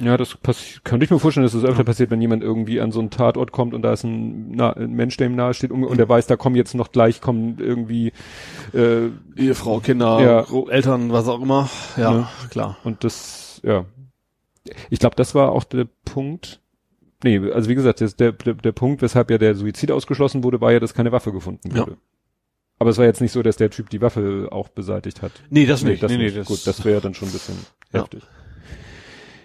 Ja, 0.00 0.16
das 0.16 0.38
könnte 0.84 1.04
ich 1.04 1.10
mir 1.10 1.18
vorstellen, 1.18 1.44
dass 1.44 1.54
das 1.54 1.64
öfter 1.64 1.82
passiert, 1.82 2.10
wenn 2.12 2.20
jemand 2.20 2.44
irgendwie 2.44 2.80
an 2.80 2.92
so 2.92 3.00
einen 3.00 3.10
Tatort 3.10 3.50
kommt 3.50 3.74
und 3.74 3.82
da 3.82 3.92
ist 3.92 4.04
ein, 4.04 4.52
na, 4.52 4.72
ein 4.72 4.92
Mensch, 4.92 5.16
der 5.16 5.26
ihm 5.26 5.34
nahe 5.34 5.54
steht 5.54 5.72
und, 5.72 5.82
und 5.82 5.98
er 5.98 6.08
weiß, 6.08 6.28
da 6.28 6.36
kommen 6.36 6.54
jetzt 6.54 6.74
noch 6.76 6.92
gleich 6.92 7.20
kommen 7.20 7.56
irgendwie 7.58 8.12
äh, 8.72 9.08
Ehefrau, 9.36 9.80
Kinder, 9.80 10.20
Ja. 10.48 10.70
Eltern, 10.70 11.12
was 11.12 11.26
auch 11.26 11.42
immer. 11.42 11.68
Ja, 11.96 12.12
Ja. 12.12 12.28
klar. 12.48 12.76
und 12.84 13.02
das, 13.02 13.60
ja. 13.64 13.86
Ich 14.90 14.98
glaube, 14.98 15.16
das 15.16 15.34
war 15.34 15.52
auch 15.52 15.64
der 15.64 15.86
Punkt. 16.04 16.60
Nee, 17.24 17.38
also 17.52 17.68
wie 17.68 17.74
gesagt, 17.74 18.00
das, 18.00 18.14
der, 18.16 18.32
der, 18.32 18.54
der 18.54 18.72
Punkt, 18.72 19.02
weshalb 19.02 19.30
ja 19.30 19.38
der 19.38 19.54
Suizid 19.54 19.90
ausgeschlossen 19.90 20.44
wurde, 20.44 20.60
war 20.60 20.72
ja, 20.72 20.80
dass 20.80 20.94
keine 20.94 21.10
Waffe 21.12 21.32
gefunden 21.32 21.70
Ja. 21.74 21.80
wurde. 21.82 21.96
Aber 22.78 22.90
es 22.90 22.98
war 22.98 23.06
jetzt 23.06 23.20
nicht 23.20 23.32
so, 23.32 23.42
dass 23.42 23.56
der 23.56 23.70
Typ 23.70 23.90
die 23.90 24.00
Waffe 24.00 24.48
auch 24.52 24.68
beseitigt 24.68 25.20
hat. 25.20 25.32
Nee, 25.50 25.66
das 25.66 25.82
nicht. 25.82 26.00
das 26.00 26.12
nee, 26.12 26.18
nicht. 26.18 26.32
nee, 26.34 26.38
das, 26.38 26.46
Gut, 26.46 26.64
das 26.64 26.84
wäre 26.84 27.00
dann 27.00 27.14
schon 27.14 27.28
ein 27.28 27.32
bisschen 27.32 27.56
Ja. 27.92 28.02
heftig. 28.02 28.22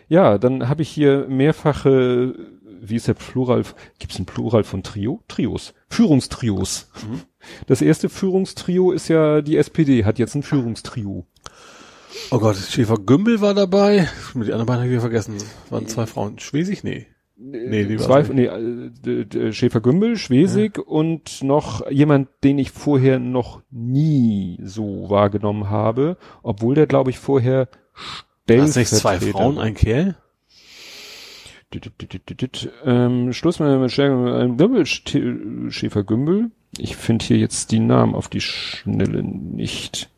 Ja, 0.08 0.38
dann 0.38 0.70
habe 0.70 0.84
ich 0.84 0.90
hier 0.90 1.26
mehrfache, 1.28 2.36
wie 2.82 2.96
ist 2.96 3.08
der 3.08 3.16
Plural? 3.16 3.64
Gibt 3.98 4.12
es 4.14 4.20
ein 4.20 4.26
Plural 4.26 4.64
von 4.64 4.84
Trio? 4.84 5.22
Trios. 5.28 5.74
Führungstrios. 5.90 6.92
Mhm. 7.08 7.22
Das 7.66 7.82
erste 7.82 8.10
Führungstrio 8.10 8.92
ist 8.92 9.08
ja 9.08 9.42
die 9.42 9.58
SPD, 9.58 10.06
hat 10.06 10.20
jetzt 10.20 10.36
ein 10.36 10.44
Führungstrio. 10.44 11.26
Oh 12.32 12.40
Gott, 12.40 12.58
Schäfer 12.58 12.98
Gümbel 12.98 13.42
war 13.42 13.54
dabei. 13.54 14.08
Mit 14.34 14.48
die 14.48 14.52
anderen 14.54 14.68
beiden 14.68 14.80
habe 14.82 14.86
ich 14.88 14.92
wieder 14.92 15.02
vergessen. 15.02 15.36
Das 15.38 15.72
waren 15.72 15.88
zwei 15.88 16.06
Frauen. 16.06 16.40
Schwesig? 16.40 16.84
Nee. 16.84 17.08
Nee, 17.36 17.86
die 17.86 17.98
Zwei, 17.98 18.22
nee, 18.32 18.46
äh, 18.46 19.26
d- 19.26 19.52
Schäfer-Gümbel, 19.52 20.18
Schwesig 20.18 20.78
und 20.78 21.42
noch 21.44 21.90
jemand, 21.90 22.30
den 22.44 22.58
ich 22.60 22.72
vorher 22.72 23.20
noch 23.20 23.62
nie 23.70 24.60
so 24.64 25.10
wahrgenommen 25.10 25.70
habe, 25.70 26.18
obwohl 26.44 26.76
der, 26.76 26.88
glaube 26.88 27.10
ich, 27.10 27.20
vorher 27.20 27.68
Das 28.46 28.76
nicht 28.76 28.90
zwei 28.90 29.20
Frauen, 29.20 29.58
ein 29.58 29.74
Kerl? 29.74 30.16
Ähm, 32.86 33.34
Schluss 33.34 33.60
mit 33.60 33.80
mit 33.80 33.92
Stärke- 33.92 36.04
Gümbel. 36.06 36.52
Ich 36.78 36.96
finde 36.96 37.26
hier 37.26 37.38
jetzt 37.38 37.72
die 37.72 37.80
Namen 37.80 38.16
auf 38.16 38.30
die 38.30 38.42
Schnelle 38.42 39.24
nicht. 39.24 40.10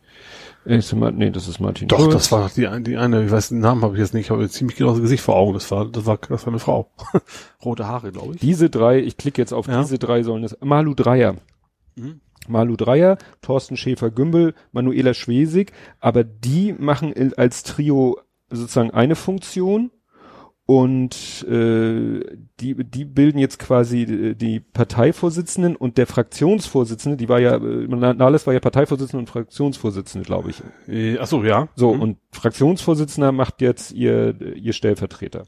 Äh, 0.65 0.78
ist 0.78 0.93
nee, 0.93 1.30
das 1.32 1.47
ist 1.47 1.60
Martin. 1.60 1.88
Doch, 1.88 1.99
Schulz. 1.99 2.13
das 2.13 2.32
war 2.32 2.49
die, 2.56 2.67
die 2.84 2.97
eine, 2.97 3.23
ich 3.25 3.32
weiß 3.32 3.49
den 3.49 3.60
Namen 3.60 3.84
habe 3.84 3.95
ich 3.95 3.99
jetzt 3.99 4.13
nicht, 4.13 4.25
ich 4.25 4.32
habe 4.32 4.41
jetzt 4.43 4.54
ziemlich 4.54 4.78
genau 4.78 4.91
das 4.91 5.01
Gesicht 5.01 5.23
vor 5.23 5.36
Augen. 5.36 5.54
Das 5.54 5.69
war, 5.71 5.86
das 5.86 6.06
war, 6.06 6.17
das 6.17 6.45
war 6.45 6.47
eine 6.54 6.60
Frau. 6.60 6.89
Rote 7.63 7.88
Haare, 7.88 8.12
glaube 8.12 8.34
ich. 8.36 8.41
Diese 8.41 8.69
drei, 8.69 8.99
ich 8.99 9.17
klicke 9.17 9.41
jetzt 9.41 9.54
auf 9.54 9.67
Ja. 9.67 9.82
diese 9.82 9.99
drei 9.99 10.23
sollen 10.23 10.41
das. 10.43 10.58
Malu 10.62 10.93
Dreier. 10.93 11.36
Mhm. 11.95 12.21
Malu 12.47 12.75
Dreier, 12.75 13.17
Thorsten 13.41 13.75
Schäfer-Gümbel, 13.78 14.54
Manuela 14.71 15.13
Schwesig, 15.13 15.71
aber 15.99 16.23
die 16.23 16.73
machen 16.73 17.13
als 17.38 17.63
Trio 17.63 18.19
sozusagen 18.49 18.91
eine 18.91 19.15
Funktion 19.15 19.89
und 20.67 21.45
äh, 21.47 22.21
die, 22.60 22.75
die 22.84 23.06
bilden 23.06 23.38
jetzt 23.38 23.60
quasi 23.60 24.01
äh, 24.01 24.34
die 24.36 24.60
Parteivorsitzenden 24.60 25.75
und 25.75 25.97
der 25.99 26.08
Fraktionsvorsitzende, 26.08 27.17
die 27.17 27.30
war 27.30 27.39
ja, 27.39 27.58
äh, 27.58 27.88
Nahles 27.88 28.47
war 28.47 28.54
ja 28.54 28.60
Parteivorsitzende 28.60 29.19
und 29.19 29.30
Fraktionsvorsitzende, 29.30 30.25
glaube 30.25 30.49
ich. 30.49 30.63
Äh, 30.88 31.19
ach 31.19 31.28
so, 31.28 31.43
ja. 31.43 31.67
So, 31.75 31.93
Mhm. 31.93 32.01
und 32.01 32.17
Fraktionsvorsitzender 32.32 33.32
macht 33.32 33.62
jetzt 33.62 33.91
ihr, 33.91 34.36
ihr 34.56 34.73
Stellvertreter. 34.73 35.45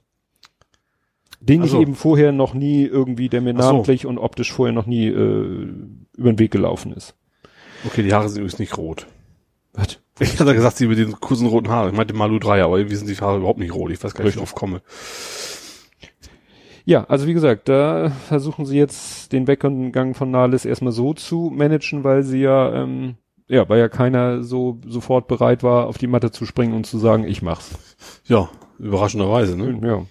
Den 1.40 1.62
Ach 1.62 1.66
ich 1.66 1.74
eben 1.76 1.96
vorher 1.96 2.32
noch 2.32 2.54
nie 2.54 2.84
irgendwie, 2.86 3.30
der 3.30 3.42
mir 3.42 3.54
so. 3.54 3.58
namentlich 3.60 4.06
und 4.06 4.18
optisch 4.20 4.52
vorher 4.52 4.74
noch 4.74 4.86
nie 4.88 5.08
äh, 5.08 5.68
über 6.16 6.32
den 6.32 6.40
Weg 6.40 6.52
gelaufen 6.52 6.94
ist. 6.94 7.16
Okay, 7.86 8.04
die 8.04 8.14
Haare 8.14 8.28
sind 8.30 8.40
übrigens 8.40 8.60
nicht 8.60 8.78
rot. 8.78 9.08
Was? 9.74 10.00
Ich 10.20 10.40
hatte 10.40 10.54
gesagt, 10.54 10.78
sie 10.78 10.88
mit 10.88 10.98
den 10.98 11.20
kurzen 11.20 11.48
roten 11.48 11.70
Haaren. 11.70 11.92
Ich 11.92 11.98
meinte 11.98 12.14
Malu 12.14 12.40
3, 12.40 12.64
aber 12.64 12.78
irgendwie 12.78 12.96
sind 12.96 13.10
die 13.10 13.16
Haare 13.16 13.38
überhaupt 13.38 13.60
nicht 13.60 13.74
rot. 13.74 13.92
Ich 13.92 14.04
weiß 14.04 14.14
gar 14.14 14.24
nicht, 14.24 14.34
wie 14.34 14.40
ich 14.40 14.44
drauf 14.44 14.56
komme. 14.56 14.82
Ja, 16.86 17.04
also 17.04 17.28
wie 17.28 17.34
gesagt, 17.34 17.68
da 17.70 18.12
versuchen 18.28 18.66
sie 18.66 18.78
jetzt 18.78 19.34
den 19.34 19.46
Weggang 19.46 20.14
von 20.14 20.32
Nahles 20.32 20.64
erstmal 20.66 20.94
so 20.94 21.14
zu 21.14 21.52
managen, 21.54 22.04
weil 22.04 22.24
sie 22.24 22.40
ja, 22.40 22.74
ähm, 22.74 23.16
ja, 23.48 23.68
weil 23.68 23.80
ja 23.80 23.90
keiner 23.90 24.42
so 24.42 24.80
sofort 24.86 25.28
bereit 25.28 25.64
war, 25.64 25.88
auf 25.88 25.98
die 25.98 26.08
Matte 26.08 26.32
zu 26.32 26.46
springen 26.46 26.74
und 26.74 26.86
zu 26.86 26.98
sagen, 26.98 27.26
ich 27.26 27.42
mach's. 27.42 27.78
Ja, 28.26 28.50
überraschenderweise, 28.80 29.58
ne? 29.58 29.80
Ja. 29.86 30.06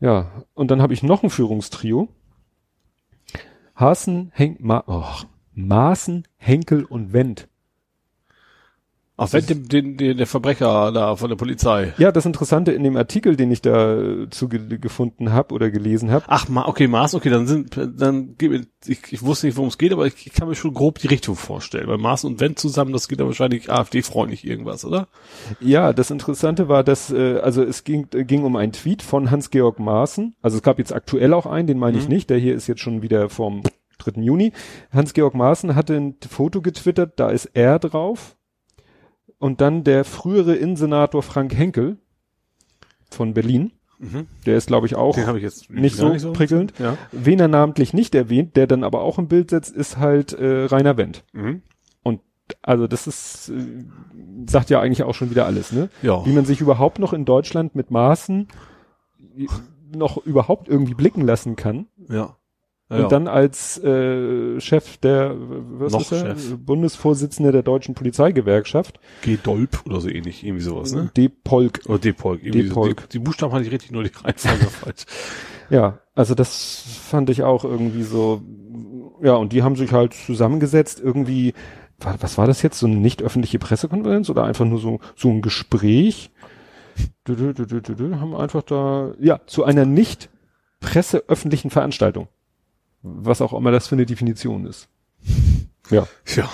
Ja, 0.00 0.44
und 0.54 0.70
dann 0.70 0.80
habe 0.80 0.94
ich 0.94 1.02
noch 1.02 1.22
ein 1.22 1.30
Führungstrio. 1.30 2.08
Hasen, 3.74 4.30
Henk, 4.34 4.60
Ma 4.60 4.84
oh, 4.86 5.26
Maaßen, 5.54 6.26
Henkel 6.36 6.84
und 6.84 7.12
Wendt. 7.12 7.49
Ach, 9.22 9.32
wenn 9.34 9.44
den, 9.44 9.68
den, 9.68 9.96
den, 9.98 10.16
der 10.16 10.26
Verbrecher 10.26 10.92
da 10.92 11.14
von 11.14 11.28
der 11.28 11.36
Polizei. 11.36 11.92
Ja, 11.98 12.10
das 12.10 12.24
Interessante 12.24 12.72
in 12.72 12.82
dem 12.82 12.96
Artikel, 12.96 13.36
den 13.36 13.50
ich 13.50 13.60
da 13.60 14.00
äh, 14.00 14.30
zu 14.30 14.48
ge 14.48 14.78
gefunden 14.78 15.30
habe 15.32 15.54
oder 15.54 15.70
gelesen 15.70 16.10
habe. 16.10 16.24
Ach, 16.26 16.48
ma, 16.48 16.66
okay, 16.66 16.86
Maß, 16.86 17.14
okay, 17.14 17.28
dann 17.28 17.46
sind, 17.46 17.76
dann 17.76 18.36
ich, 18.86 19.12
ich 19.12 19.22
wusste 19.22 19.46
nicht, 19.46 19.56
worum 19.58 19.68
es 19.68 19.76
geht, 19.76 19.92
aber 19.92 20.06
ich, 20.06 20.26
ich 20.26 20.32
kann 20.32 20.48
mir 20.48 20.54
schon 20.54 20.72
grob 20.72 21.00
die 21.00 21.08
Richtung 21.08 21.36
vorstellen. 21.36 21.86
Weil 21.86 21.98
Maß 21.98 22.24
und 22.24 22.40
Wendt 22.40 22.58
zusammen, 22.58 22.92
das 22.94 23.08
geht 23.08 23.20
dann 23.20 23.26
wahrscheinlich 23.26 23.70
AfD-freundlich 23.70 24.46
irgendwas, 24.46 24.86
oder? 24.86 25.08
Ja, 25.60 25.92
das 25.92 26.10
Interessante 26.10 26.68
war, 26.68 26.82
dass, 26.82 27.10
äh, 27.10 27.40
also 27.42 27.62
es 27.62 27.84
ging, 27.84 28.08
ging 28.10 28.44
um 28.44 28.56
einen 28.56 28.72
Tweet 28.72 29.02
von 29.02 29.30
Hans-Georg 29.30 29.78
Maaßen. 29.80 30.34
Also 30.40 30.56
es 30.56 30.62
gab 30.62 30.78
jetzt 30.78 30.94
aktuell 30.94 31.34
auch 31.34 31.44
einen, 31.44 31.66
den 31.66 31.78
meine 31.78 31.98
ich 31.98 32.04
Mhm. 32.04 32.14
nicht, 32.14 32.30
der 32.30 32.38
hier 32.38 32.54
ist 32.54 32.66
jetzt 32.68 32.80
schon 32.80 33.02
wieder 33.02 33.28
vom 33.28 33.62
3. 33.98 34.22
Juni. 34.22 34.52
Hans-Georg 34.92 35.34
Maaßen 35.34 35.74
hatte 35.74 35.94
ein 35.94 36.16
Foto 36.26 36.62
getwittert, 36.62 37.20
da 37.20 37.28
ist 37.28 37.50
er 37.52 37.78
drauf. 37.78 38.36
Und 39.40 39.60
dann 39.60 39.82
der 39.82 40.04
frühere 40.04 40.54
Innensenator 40.54 41.24
Frank 41.24 41.52
Henkel 41.52 41.98
von 43.10 43.34
Berlin. 43.34 43.72
Mhm. 43.98 44.28
Der 44.46 44.56
ist, 44.56 44.68
glaube 44.68 44.86
ich, 44.86 44.94
auch 44.94 45.18
ich 45.18 45.68
nicht 45.68 45.98
gar 45.98 46.18
so 46.18 46.32
prickelnd. 46.32 46.72
Ja. 46.78 46.96
Wen 47.10 47.40
er 47.40 47.48
namentlich 47.48 47.92
nicht 47.92 48.14
erwähnt, 48.14 48.56
der 48.56 48.68
dann 48.68 48.84
aber 48.84 49.02
auch 49.02 49.18
im 49.18 49.26
Bild 49.26 49.50
setzt, 49.50 49.74
ist 49.74 49.96
halt 49.98 50.32
äh, 50.32 50.66
Rainer 50.66 50.96
Wendt. 50.96 51.24
Mhm. 51.32 51.62
Also 52.62 52.86
das 52.86 53.06
ist, 53.06 53.50
äh, 53.50 53.84
sagt 54.48 54.70
ja 54.70 54.80
eigentlich 54.80 55.02
auch 55.02 55.14
schon 55.14 55.30
wieder 55.30 55.46
alles, 55.46 55.72
ne? 55.72 55.88
Ja. 56.02 56.24
Wie 56.26 56.32
man 56.32 56.44
sich 56.44 56.60
überhaupt 56.60 56.98
noch 56.98 57.12
in 57.12 57.24
Deutschland 57.24 57.74
mit 57.74 57.90
Maßen 57.90 58.48
noch 59.94 60.18
überhaupt 60.24 60.68
irgendwie 60.68 60.94
blicken 60.94 61.22
lassen 61.22 61.56
kann. 61.56 61.86
Ja. 62.08 62.36
Ja, 62.90 63.04
Und 63.04 63.12
dann 63.12 63.28
als 63.28 63.78
äh, 63.84 64.58
Chef 64.60 64.96
der 64.96 65.36
was 65.38 65.92
Noch 65.92 66.00
ist 66.00 66.12
er? 66.12 66.36
Chef. 66.36 66.56
Bundesvorsitzende 66.58 67.52
der 67.52 67.62
deutschen 67.62 67.94
Polizeigewerkschaft, 67.94 68.98
G-Dolp 69.22 69.86
oder 69.86 70.00
so 70.00 70.08
ähnlich, 70.08 70.44
irgendwie 70.44 70.64
sowas, 70.64 70.92
ne? 70.92 71.08
D. 71.16 71.28
Polk. 71.28 71.82
Oder 71.86 72.00
D-Polk. 72.00 72.42
irgendwie 72.42 72.62
so. 72.66 72.74
D-Polk. 72.74 73.08
Die, 73.10 73.18
die 73.18 73.18
Buchstaben 73.20 73.52
hatte 73.52 73.64
ich 73.64 73.70
richtig, 73.70 73.92
nur 73.92 74.02
die 74.02 74.10
Reihenfolge 74.12 74.64
falsch. 74.70 75.04
Ja, 75.70 76.00
also 76.16 76.34
das 76.34 76.82
fand 77.08 77.30
ich 77.30 77.44
auch 77.44 77.62
irgendwie 77.62 78.02
so, 78.02 78.42
ja, 79.22 79.34
und 79.34 79.52
die 79.52 79.62
haben 79.62 79.76
sich 79.76 79.92
halt 79.92 80.12
zusammengesetzt, 80.14 81.00
irgendwie, 81.00 81.54
wa- 82.00 82.16
was 82.20 82.38
war 82.38 82.48
das 82.48 82.60
jetzt, 82.62 82.80
so 82.80 82.86
eine 82.88 82.96
nicht 82.96 83.22
öffentliche 83.22 83.60
Pressekonferenz 83.60 84.28
oder 84.30 84.42
einfach 84.42 84.64
nur 84.64 84.80
so, 84.80 84.98
so 85.14 85.28
ein 85.28 85.42
Gespräch? 85.42 86.32
Dü, 87.28 87.36
dü, 87.54 87.64
dü, 87.80 88.14
haben 88.16 88.34
einfach 88.34 88.62
da, 88.62 89.12
ja, 89.20 89.40
zu 89.46 89.62
einer 89.62 89.84
nicht 89.84 90.28
presseöffentlichen 90.80 91.70
Veranstaltung. 91.70 92.26
Was 93.02 93.40
auch 93.40 93.52
immer 93.52 93.70
das 93.70 93.88
für 93.88 93.94
eine 93.94 94.06
Definition 94.06 94.66
ist. 94.66 94.88
Ja. 95.90 96.06
Ja. 96.36 96.48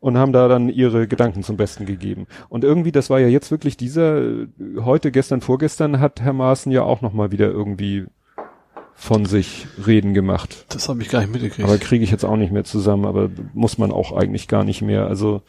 Und 0.00 0.18
haben 0.18 0.32
da 0.32 0.48
dann 0.48 0.68
ihre 0.68 1.06
Gedanken 1.06 1.44
zum 1.44 1.56
Besten 1.56 1.86
gegeben. 1.86 2.26
Und 2.48 2.64
irgendwie, 2.64 2.90
das 2.90 3.08
war 3.08 3.20
ja 3.20 3.28
jetzt 3.28 3.52
wirklich 3.52 3.76
dieser, 3.76 4.46
heute, 4.80 5.12
gestern, 5.12 5.40
vorgestern 5.40 6.00
hat 6.00 6.20
Herr 6.20 6.32
Maaßen 6.32 6.72
ja 6.72 6.82
auch 6.82 7.00
nochmal 7.00 7.30
wieder 7.30 7.48
irgendwie 7.48 8.06
von 8.94 9.24
sich 9.24 9.66
reden 9.86 10.14
gemacht. 10.14 10.66
Das 10.68 10.88
habe 10.88 11.02
ich 11.02 11.08
gar 11.10 11.20
nicht 11.20 11.32
mitgekriegt. 11.32 11.68
Aber 11.68 11.78
kriege 11.78 12.04
ich 12.04 12.10
jetzt 12.10 12.24
auch 12.24 12.36
nicht 12.36 12.52
mehr 12.52 12.64
zusammen, 12.64 13.04
aber 13.04 13.30
muss 13.52 13.78
man 13.78 13.92
auch 13.92 14.12
eigentlich 14.12 14.48
gar 14.48 14.64
nicht 14.64 14.82
mehr. 14.82 15.06
Also 15.06 15.42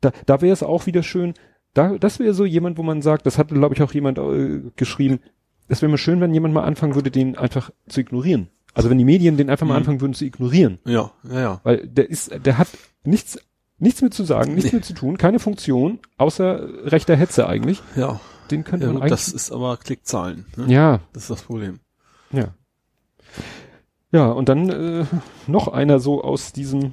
da, 0.00 0.12
da 0.26 0.40
wäre 0.40 0.52
es 0.52 0.62
auch 0.62 0.86
wieder 0.86 1.02
schön, 1.02 1.34
da, 1.72 1.98
das 1.98 2.20
wäre 2.20 2.34
so 2.34 2.44
jemand, 2.44 2.78
wo 2.78 2.82
man 2.82 3.02
sagt, 3.02 3.26
das 3.26 3.36
hatte, 3.36 3.54
glaube 3.54 3.74
ich, 3.74 3.82
auch 3.82 3.92
jemand 3.92 4.18
äh, 4.18 4.62
geschrieben, 4.76 5.20
es 5.66 5.82
wäre 5.82 5.90
mal 5.90 5.98
schön, 5.98 6.20
wenn 6.20 6.32
jemand 6.34 6.54
mal 6.54 6.62
anfangen 6.62 6.94
würde, 6.94 7.10
den 7.10 7.36
einfach 7.36 7.70
zu 7.88 8.00
ignorieren. 8.00 8.48
Also 8.74 8.90
wenn 8.90 8.98
die 8.98 9.04
Medien 9.04 9.36
den 9.36 9.48
einfach 9.50 9.66
mal 9.66 9.74
Mhm. 9.74 9.78
anfangen 9.78 10.00
würden 10.00 10.14
zu 10.14 10.24
ignorieren. 10.24 10.78
ja, 10.84 11.10
ja, 11.30 11.40
ja. 11.40 11.60
Weil 11.64 11.86
der 11.86 12.10
ist, 12.10 12.32
der 12.44 12.58
hat 12.58 12.68
nichts, 13.04 13.38
nichts 13.78 14.02
mit 14.02 14.12
zu 14.14 14.24
sagen, 14.24 14.54
nichts 14.54 14.72
mit 14.72 14.84
zu 14.84 14.94
tun, 14.94 15.16
keine 15.16 15.38
Funktion, 15.38 16.00
außer 16.18 16.90
rechter 16.90 17.16
Hetze 17.16 17.46
eigentlich. 17.48 17.80
Ja, 17.96 18.20
Den 18.50 18.64
könnte 18.64 18.86
ja 18.86 18.92
man 18.92 18.96
gut, 19.00 19.02
eigentlich. 19.12 19.24
das 19.24 19.28
ist 19.32 19.52
aber 19.52 19.76
Klickzahlen. 19.76 20.46
Ne? 20.56 20.66
ja, 20.72 21.00
Das 21.12 21.24
ist 21.24 21.30
das 21.30 21.42
Problem. 21.42 21.78
ja. 22.32 22.54
Ja, 24.12 24.30
und 24.30 24.48
dann 24.48 24.68
äh, 24.70 25.06
noch 25.48 25.66
einer 25.66 25.98
so 25.98 26.22
aus 26.22 26.52
diesem 26.52 26.92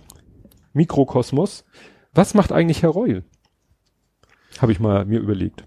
Mikrokosmos. 0.73 1.65
Was 2.13 2.33
macht 2.33 2.51
eigentlich 2.51 2.81
Herr 2.81 2.89
Reul? 2.89 3.23
Habe 4.59 4.71
ich 4.71 4.79
mal 4.79 5.05
mir 5.05 5.19
überlegt. 5.19 5.65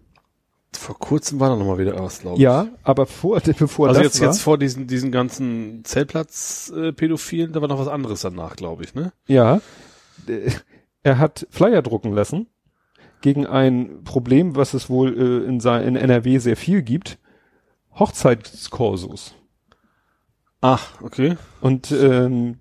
Vor 0.76 0.98
kurzem 0.98 1.40
war 1.40 1.50
da 1.50 1.56
noch 1.56 1.66
mal 1.66 1.78
wieder 1.78 1.98
was, 1.98 2.20
glaube 2.20 2.36
ich. 2.36 2.42
Ja, 2.42 2.68
aber 2.82 3.06
vor, 3.06 3.40
bevor 3.58 3.88
Also 3.88 4.00
das 4.00 4.12
jetzt, 4.12 4.20
war, 4.20 4.28
jetzt 4.28 4.40
vor 4.40 4.58
diesen, 4.58 4.86
diesen 4.86 5.12
ganzen 5.12 5.84
Zeltplatz-Pädophilen, 5.84 7.52
da 7.52 7.60
war 7.60 7.68
noch 7.68 7.78
was 7.78 7.88
anderes 7.88 8.20
danach, 8.22 8.56
glaube 8.56 8.84
ich, 8.84 8.94
ne? 8.94 9.12
ja, 9.26 9.60
äh, 10.26 10.50
er 11.02 11.18
hat 11.18 11.46
Flyer 11.50 11.82
drucken 11.82 12.12
lassen 12.12 12.46
gegen 13.20 13.46
ein 13.46 14.02
Problem, 14.04 14.56
was 14.56 14.74
es 14.74 14.90
wohl 14.90 15.16
äh, 15.16 15.48
in, 15.48 15.60
in 15.60 15.96
NRW 15.96 16.38
sehr 16.38 16.56
viel 16.56 16.82
gibt. 16.82 17.18
Hochzeitskorsos. 17.98 19.34
Ach, 20.60 21.00
okay. 21.02 21.36
Und 21.60 21.92
ähm, 21.92 22.58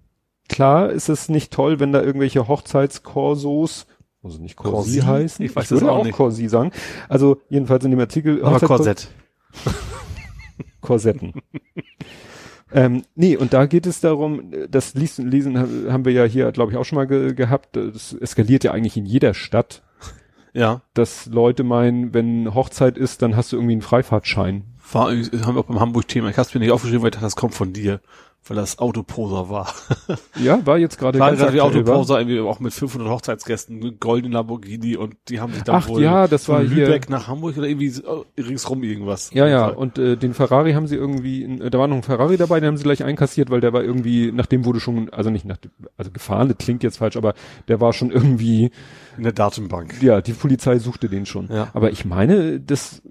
klar 0.50 0.90
ist 0.90 1.10
es 1.10 1.30
nicht 1.30 1.52
toll, 1.52 1.80
wenn 1.80 1.92
da 1.92 2.02
irgendwelche 2.02 2.48
Hochzeitskorsos, 2.48 3.88
also 4.24 4.40
nicht 4.42 4.56
Corsi 4.56 4.72
Corsi? 4.72 5.00
heißen, 5.02 5.46
Ich 5.46 5.56
weiß 5.56 5.70
würde 5.72 5.86
das 5.86 5.90
auch 5.94 5.98
auch 6.00 6.04
nicht. 6.06 6.16
Corsi 6.16 6.48
sagen. 6.50 6.72
Also 7.10 7.42
jedenfalls 7.50 7.84
in 7.86 7.92
dem 7.92 8.00
Artikel 8.00 8.44
Aber 8.44 8.60
Korsett. 8.60 9.10
Korsetten. 10.82 11.34
ähm, 12.74 13.04
nee, 13.16 13.38
und 13.38 13.54
da 13.54 13.66
geht 13.66 13.86
es 13.86 14.02
darum, 14.02 14.52
das 14.70 14.94
Lesen, 14.96 15.30
Lesen 15.30 15.58
haben 15.92 16.06
wir 16.06 16.12
ja 16.12 16.24
hier, 16.26 16.52
glaube 16.52 16.72
ich, 16.72 16.78
auch 16.78 16.84
schon 16.84 16.98
mal 16.98 17.08
ge 17.08 17.34
gehabt. 17.34 17.76
Das 17.76 18.14
eskaliert 18.14 18.64
ja 18.64 18.72
eigentlich 18.72 18.98
in 18.98 19.06
jeder 19.06 19.34
Stadt, 19.34 19.82
Ja. 20.54 20.82
dass 20.94 21.28
Leute 21.28 21.64
meinen, 21.64 22.14
wenn 22.14 22.54
Hochzeit 22.54 22.98
ist, 22.98 23.22
dann 23.22 23.36
hast 23.36 23.52
du 23.52 23.56
irgendwie 23.58 23.74
einen 23.74 23.82
Freifahrtschein. 23.82 24.64
War, 24.92 25.10
haben 25.12 25.56
wir 25.56 25.60
auch 25.60 25.66
beim 25.66 25.80
Hamburg-Thema. 25.80 26.30
Ich 26.30 26.38
habe 26.38 26.48
es 26.48 26.54
mir 26.54 26.60
nicht 26.60 26.72
aufgeschrieben, 26.72 27.02
weil 27.02 27.10
ich 27.10 27.14
dachte, 27.14 27.26
das 27.26 27.36
kommt 27.38 27.54
von 27.56 27.72
dir. 27.74 28.02
Weil 28.46 28.58
das 28.58 28.78
Autoposer 28.78 29.50
war. 29.50 29.74
Ja, 30.36 30.66
war 30.66 30.78
jetzt 30.78 30.98
gerade 30.98 31.18
War 31.18 31.34
ganz 31.34 31.56
wa? 31.56 31.62
Autoposer 31.62 32.20
irgendwie 32.20 32.42
auch 32.42 32.60
mit 32.60 32.74
500 32.74 33.08
Hochzeitsgästen, 33.10 33.80
mit 33.80 34.02
goldenen 34.02 34.34
Lamborghini 34.34 34.98
und 34.98 35.16
die 35.30 35.40
haben 35.40 35.54
sich 35.54 35.64
dann 35.64 35.76
Ach 35.76 35.88
wohl 35.88 36.02
ja, 36.02 36.28
das 36.28 36.46
von 36.46 36.56
war 36.56 36.62
hier- 36.64 36.88
Lübeck 36.88 37.10
nach 37.10 37.28
Hamburg 37.30 37.58
oder 37.58 37.68
irgendwie 37.68 37.88
äh, 37.88 38.42
ringsrum 38.42 38.84
irgendwas. 38.84 39.32
Ja, 39.34 39.48
ja, 39.48 39.68
und 39.68 39.98
äh, 39.98 40.18
den 40.18 40.34
Ferrari 40.34 40.74
haben 40.74 40.88
sie 40.88 40.96
irgendwie, 40.98 41.44
äh, 41.44 41.70
da 41.70 41.80
war 41.80 41.88
noch 41.88 41.96
ein 41.96 42.04
Ferrari 42.04 42.36
dabei, 42.36 42.60
den 42.60 42.68
haben 42.68 42.78
sie 42.78 42.84
gleich 42.84 43.04
einkassiert, 43.04 43.50
weil 43.50 43.62
der 43.62 43.72
war 43.72 43.82
irgendwie, 43.82 44.32
nach 44.34 44.46
dem 44.48 44.66
wurde 44.66 44.82
schon, 44.82 45.10
also 45.12 45.30
nicht 45.30 45.46
nach, 45.46 45.58
also 45.96 46.12
gefahren, 46.12 46.50
das 46.50 46.58
klingt 46.58 46.84
jetzt 46.84 46.98
falsch, 46.98 47.16
aber 47.16 47.36
der 47.70 47.80
war 47.80 47.94
schon 47.94 48.12
irgendwie, 48.12 48.72
In 49.18 49.24
der 49.24 49.32
Datenbank. 49.32 50.02
ja, 50.02 50.20
die 50.20 50.34
Polizei 50.34 50.80
suchte 50.80 51.08
den 51.08 51.26
schon. 51.26 51.48
Ja. 51.50 51.70
Aber 51.74 51.92
ich 51.92 52.04
meine, 52.04 52.60
das, 52.60 53.02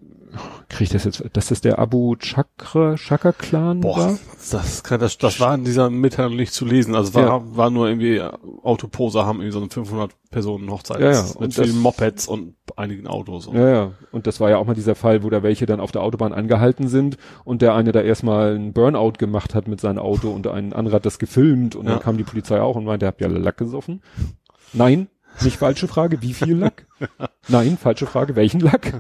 krieg 0.69 0.83
ich 0.87 0.89
das 0.91 1.05
jetzt, 1.05 1.23
dass 1.35 1.49
das 1.49 1.61
der 1.61 1.79
Abu 1.79 2.17
Chakra, 2.17 2.97
Chakra 2.97 3.33
Clan 3.33 3.81
Boah, 3.81 3.97
war? 3.97 4.19
das, 4.51 4.83
kann, 4.83 5.01
das, 5.01 5.19
das 5.19 5.41
war 5.41 5.55
in 5.55 5.65
dieser 5.65 5.91
Mitteilung 5.91 6.37
nicht 6.37 6.53
zu 6.55 6.65
lesen. 6.65 6.95
Also 6.95 7.15
war, 7.15 7.23
Ja. 7.25 7.43
war 7.57 7.71
nur 7.71 7.89
irgendwie, 7.89 8.17
äh, 8.17 8.31
Autoposer 8.63 9.27
haben 9.27 9.41
irgendwie 9.41 9.53
so 9.53 9.61
eine 9.61 9.69
500 9.71 10.13
Personen 10.31 10.71
Hochzeit. 10.71 11.01
Ja, 11.01 11.11
ja, 11.13 11.23
Mit 11.23 11.37
und 11.37 11.55
vielen 11.55 11.67
das- 11.69 11.77
Mopeds 11.77 12.29
und 12.29 12.55
einigen 12.77 13.07
Autos. 13.07 13.47
Und 13.47 13.57
Ja, 13.57 13.69
ja. 13.69 13.91
Und 14.13 14.27
das 14.27 14.41
war 14.41 14.49
ja 14.51 14.57
auch 14.57 14.67
mal 14.67 14.75
dieser 14.75 14.95
Fall, 14.95 15.23
wo 15.23 15.31
da 15.31 15.43
welche 15.43 15.67
dann 15.67 15.81
auf 15.81 15.93
der 15.93 16.03
Autobahn 16.03 16.33
angehalten 16.33 16.89
sind 16.89 17.17
und 17.45 17.61
der 17.63 17.75
eine 17.75 17.93
da 17.93 18.01
erstmal 18.01 18.55
einen 18.55 18.73
Burnout 18.73 19.13
gemacht 19.19 19.55
hat 19.55 19.69
mit 19.69 19.81
seinem 19.81 19.99
Auto 19.99 20.31
und 20.31 20.47
ein 20.47 20.73
anderer 20.73 20.97
hat 20.97 21.07
das 21.07 21.19
gefilmt 21.19 21.77
und 21.77 21.85
Ja. 21.87 21.93
dann 21.93 22.01
kam 22.01 22.17
die 22.17 22.25
Polizei 22.25 22.61
auch 22.61 22.77
und 22.77 22.85
meinte, 22.85 23.07
habt 23.07 23.21
ihr 23.21 23.27
alle 23.27 23.39
Lack 23.39 23.59
gesoffen? 23.59 24.03
Nein, 24.73 25.09
nicht 25.41 25.57
falsche 25.57 25.89
Frage, 25.89 26.23
wie 26.23 26.35
viel 26.35 26.57
Lack? 26.57 26.87
Nein, 27.49 27.77
falsche 27.81 28.07
Frage, 28.07 28.37
welchen 28.37 28.61
Lack? 28.61 28.93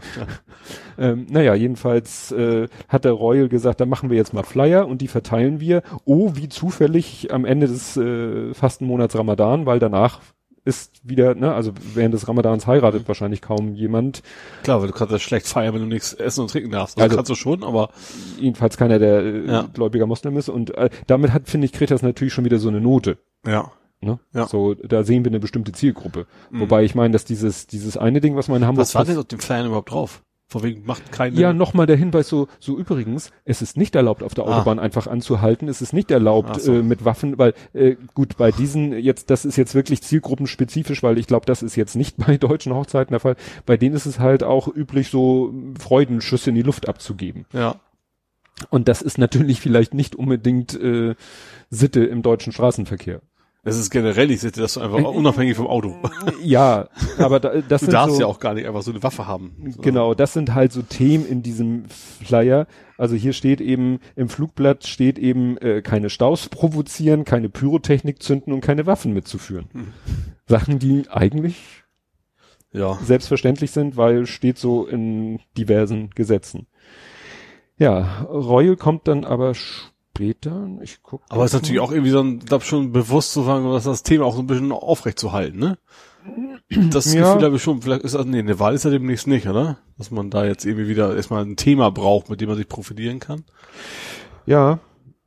ähm, 0.99 1.27
naja, 1.31 1.55
jedenfalls 1.55 2.33
äh, 2.33 2.69
hat 2.89 3.05
der 3.05 3.13
Royal 3.13 3.49
gesagt, 3.49 3.81
da 3.81 3.87
machen 3.87 4.11
wir 4.11 4.17
jetzt 4.17 4.33
mal 4.35 4.43
Flyer 4.43 4.87
und 4.87 5.01
die 5.03 5.09
verteilen 5.09 5.61
wir. 5.61 5.83
Oh, 6.05 6.33
wie 6.35 6.49
zufällig 6.49 7.33
am 7.33 7.45
Ende 7.45 7.67
des 7.67 7.97
äh, 7.97 8.55
Fastenmonats 8.55 9.17
Ramadan, 9.17 9.67
weil 9.67 9.79
danach 9.79 10.21
ist 10.65 11.01
wieder, 11.03 11.35
ne, 11.35 11.53
also 11.53 11.73
während 11.95 12.15
des 12.15 12.29
Ramadans 12.29 12.69
heiratet 12.69 13.09
wahrscheinlich 13.09 13.43
kaum 13.43 13.75
jemand. 13.75 14.23
klar, 14.63 14.81
weil 14.81 14.87
du 14.87 14.93
kannst 14.95 15.11
ja 15.13 15.19
schlecht 15.19 15.49
feiern, 15.49 15.75
wenn 15.75 15.81
du 15.83 15.89
nichts 15.89 16.13
essen 16.15 16.43
und 16.43 16.51
trinken 16.53 16.71
darfst. 16.71 16.97
Das 16.99 17.03
Also- 17.05 17.17
kannst 17.17 17.31
du 17.31 17.35
schon, 17.35 17.65
aber 17.65 17.91
jedenfalls 18.39 18.77
keiner, 18.77 19.01
der 19.01 19.25
äh, 19.25 19.47
Ja. 19.47 19.63
gläubiger 19.73 20.07
Moslem 20.07 20.37
ist. 20.37 20.49
Und 20.49 20.73
äh, 20.77 20.89
damit 21.09 21.33
hat, 21.33 21.49
finde 21.49 21.65
ich, 21.65 21.73
kriegt 21.73 21.91
das 21.91 22.03
natürlich 22.03 22.33
schon 22.33 22.45
wieder 22.45 22.59
so 22.61 22.69
eine 22.69 22.81
Note. 22.81 23.19
ja. 23.47 23.71
Ne? 24.03 24.19
Ja. 24.35 24.47
So, 24.47 24.75
da 24.75 25.05
sehen 25.05 25.25
wir 25.25 25.31
eine 25.31 25.41
bestimmte 25.41 25.73
Zielgruppe. 25.73 26.27
Mhm. 26.51 26.61
Wobei 26.61 26.85
ich 26.85 26.95
meine, 26.95 27.13
dass 27.13 27.25
dieses, 27.25 27.67
dieses 27.67 27.97
eine 27.97 28.21
Ding, 28.21 28.37
was 28.37 28.49
man 28.49 28.59
in 28.63 28.67
Hamburg 28.67 28.83
Was 28.83 28.95
war 28.95 29.05
denn 29.05 29.17
auf 29.17 29.27
dem 29.27 29.39
Flyern 29.39 29.67
überhaupt 29.67 29.91
drauf? 29.93 30.23
Von 30.49 30.65
wegen 30.65 30.85
macht 30.85 31.13
keine. 31.13 31.35
Ja, 31.41 31.55
nochmal 31.55 31.87
der 31.87 31.97
Hinweis 31.97 32.29
so, 32.29 32.47
so 32.61 32.77
übrigens, 32.79 33.31
es 33.47 33.63
ist 33.63 33.79
nicht 33.79 33.95
erlaubt, 33.95 34.23
auf 34.23 34.35
der 34.35 34.45
Ah. 34.45 34.57
Autobahn 34.59 34.79
einfach 34.79 35.07
anzuhalten. 35.07 35.67
Es 35.67 35.81
ist 35.81 35.95
nicht 35.95 36.11
erlaubt 36.11 36.61
so. 36.61 36.75
äh, 36.75 36.83
mit 36.83 37.07
Waffen, 37.07 37.39
weil 37.39 37.55
äh, 37.73 37.97
gut, 38.13 38.37
bei 38.37 38.51
diesen 38.51 38.93
jetzt, 38.93 39.31
das 39.31 39.47
ist 39.47 39.57
jetzt 39.57 39.75
wirklich 39.75 40.03
zielgruppenspezifisch, 40.03 41.03
weil 41.03 41.17
ich 41.17 41.27
glaube, 41.27 41.47
das 41.47 41.63
ist 41.63 41.75
jetzt 41.77 41.97
nicht 41.97 42.17
bei 42.27 42.37
deutschen 42.37 42.75
Hochzeiten 42.75 43.13
der 43.15 43.21
Fall. 43.21 43.37
Bei 43.65 43.79
denen 43.79 43.95
ist 43.95 44.05
es 44.05 44.19
halt 44.19 44.43
auch 44.43 44.69
üblich, 44.69 45.09
so 45.09 45.55
Freudenschüsse 45.79 46.51
in 46.51 46.57
die 46.57 46.63
Luft 46.63 46.87
abzugeben. 46.87 47.47
Ja. 47.55 47.77
Und 48.69 48.89
das 48.89 49.01
ist 49.01 49.17
natürlich 49.17 49.59
vielleicht 49.61 49.95
nicht 49.95 50.15
unbedingt 50.15 50.75
äh, 50.79 51.15
Sitte 51.71 52.05
im 52.05 52.21
deutschen 52.21 52.53
Straßenverkehr. 52.53 53.23
Es 53.65 53.79
ist 53.79 53.91
generell, 53.91 54.31
ich 54.33 54.41
sehe 54.41 54.51
das 54.51 54.77
einfach 54.77 54.99
unabhängig 55.15 55.57
vom 55.57 55.69
Auto. 55.69 55.95
Ja, 56.43 56.89
aber 57.19 57.39
da, 57.39 57.51
das 57.61 57.81
Du 57.83 57.87
sind 57.87 57.93
darfst 57.93 58.17
so, 58.17 58.23
ja 58.23 58.27
auch 58.27 58.41
gar 58.41 58.55
nicht 58.55 58.67
einfach 58.67 58.83
so 58.83 58.91
eine 58.91 59.03
Waffe 59.05 59.27
haben. 59.29 59.53
So. 59.71 59.81
Genau, 59.83 60.15
das 60.15 60.33
sind 60.33 60.53
halt 60.55 60.73
so 60.73 60.83
Themen 60.83 61.25
in 61.27 61.43
diesem 61.45 61.85
Flyer. 61.89 62.67
Also 62.99 63.15
hier 63.15 63.33
steht 63.33 63.61
eben, 63.61 64.01
im 64.17 64.29
Flugblatt 64.29 64.87
steht 64.87 65.17
eben, 65.19 65.57
äh, 65.59 65.81
keine 65.81 66.11
Staus 66.11 66.49
provozieren, 66.49 67.25
keine 67.25 67.49
Pyrotechnik 67.49 68.21
zünden 68.21 68.53
und 68.53 68.63
keine 68.63 68.87
Waffen 68.87 69.13
mitzuführen. 69.13 69.93
Sachen, 70.47 70.81
die 70.81 71.05
eigentlich 71.09 71.85
Ja. 72.73 72.99
selbstverständlich 73.05 73.71
sind, 73.71 73.97
weil 73.97 74.27
steht 74.27 74.59
so 74.59 74.87
in 74.87 75.39
diversen 75.57 76.11
Gesetzen. 76.11 76.67
Ja, 77.79 78.23
Royal 78.25 78.77
kommt 78.77 79.07
dann 79.09 79.25
aber 79.25 79.53
später. 80.13 80.69
Ich 80.83 81.03
guck. 81.03 81.23
Aber 81.29 81.45
es 81.45 81.53
ist 81.55 81.61
natürlich 81.61 81.81
auch 81.81 81.91
irgendwie 81.91 82.11
so 82.11 82.21
ein, 82.21 82.41
glaub 82.41 82.63
schon 82.63 82.93
bewusst 82.93 83.33
zu 83.33 83.43
sagen, 83.43 83.71
dass 83.71 83.85
das 83.85 84.03
Thema 84.03 84.27
auch 84.27 84.35
so 84.35 84.43
ein 84.43 84.47
bisschen 84.47 84.73
aufrecht 84.73 85.19
zu 85.19 85.33
halten, 85.33 85.59
ne? 85.59 85.79
Das 86.91 87.13
Ja. 87.13 87.33
Gefühl 87.33 87.47
habe 87.47 87.57
ich 87.57 87.63
schon, 87.63 87.83
vielleicht 87.83 88.03
ist 88.03 88.15
das, 88.15 88.27
nee, 88.27 88.39
eine 88.39 88.59
Wahl 88.61 88.75
ist 88.75 88.85
ja 88.85 88.91
demnächst 88.91 89.27
nicht, 89.27 89.49
oder? 89.49 89.79
Dass 89.99 90.11
man 90.11 90.31
da 90.31 90.45
jetzt 90.45 90.65
irgendwie 90.65 90.89
wieder 90.89 91.17
erstmal 91.17 91.45
ein 91.45 91.57
Thema 91.57 91.91
braucht, 91.91 92.31
mit 92.31 92.41
dem 92.41 92.49
man 92.49 92.57
sich 92.57 92.69
profitieren 92.69 93.19
kann. 93.19 93.43
Ja, 94.47 94.79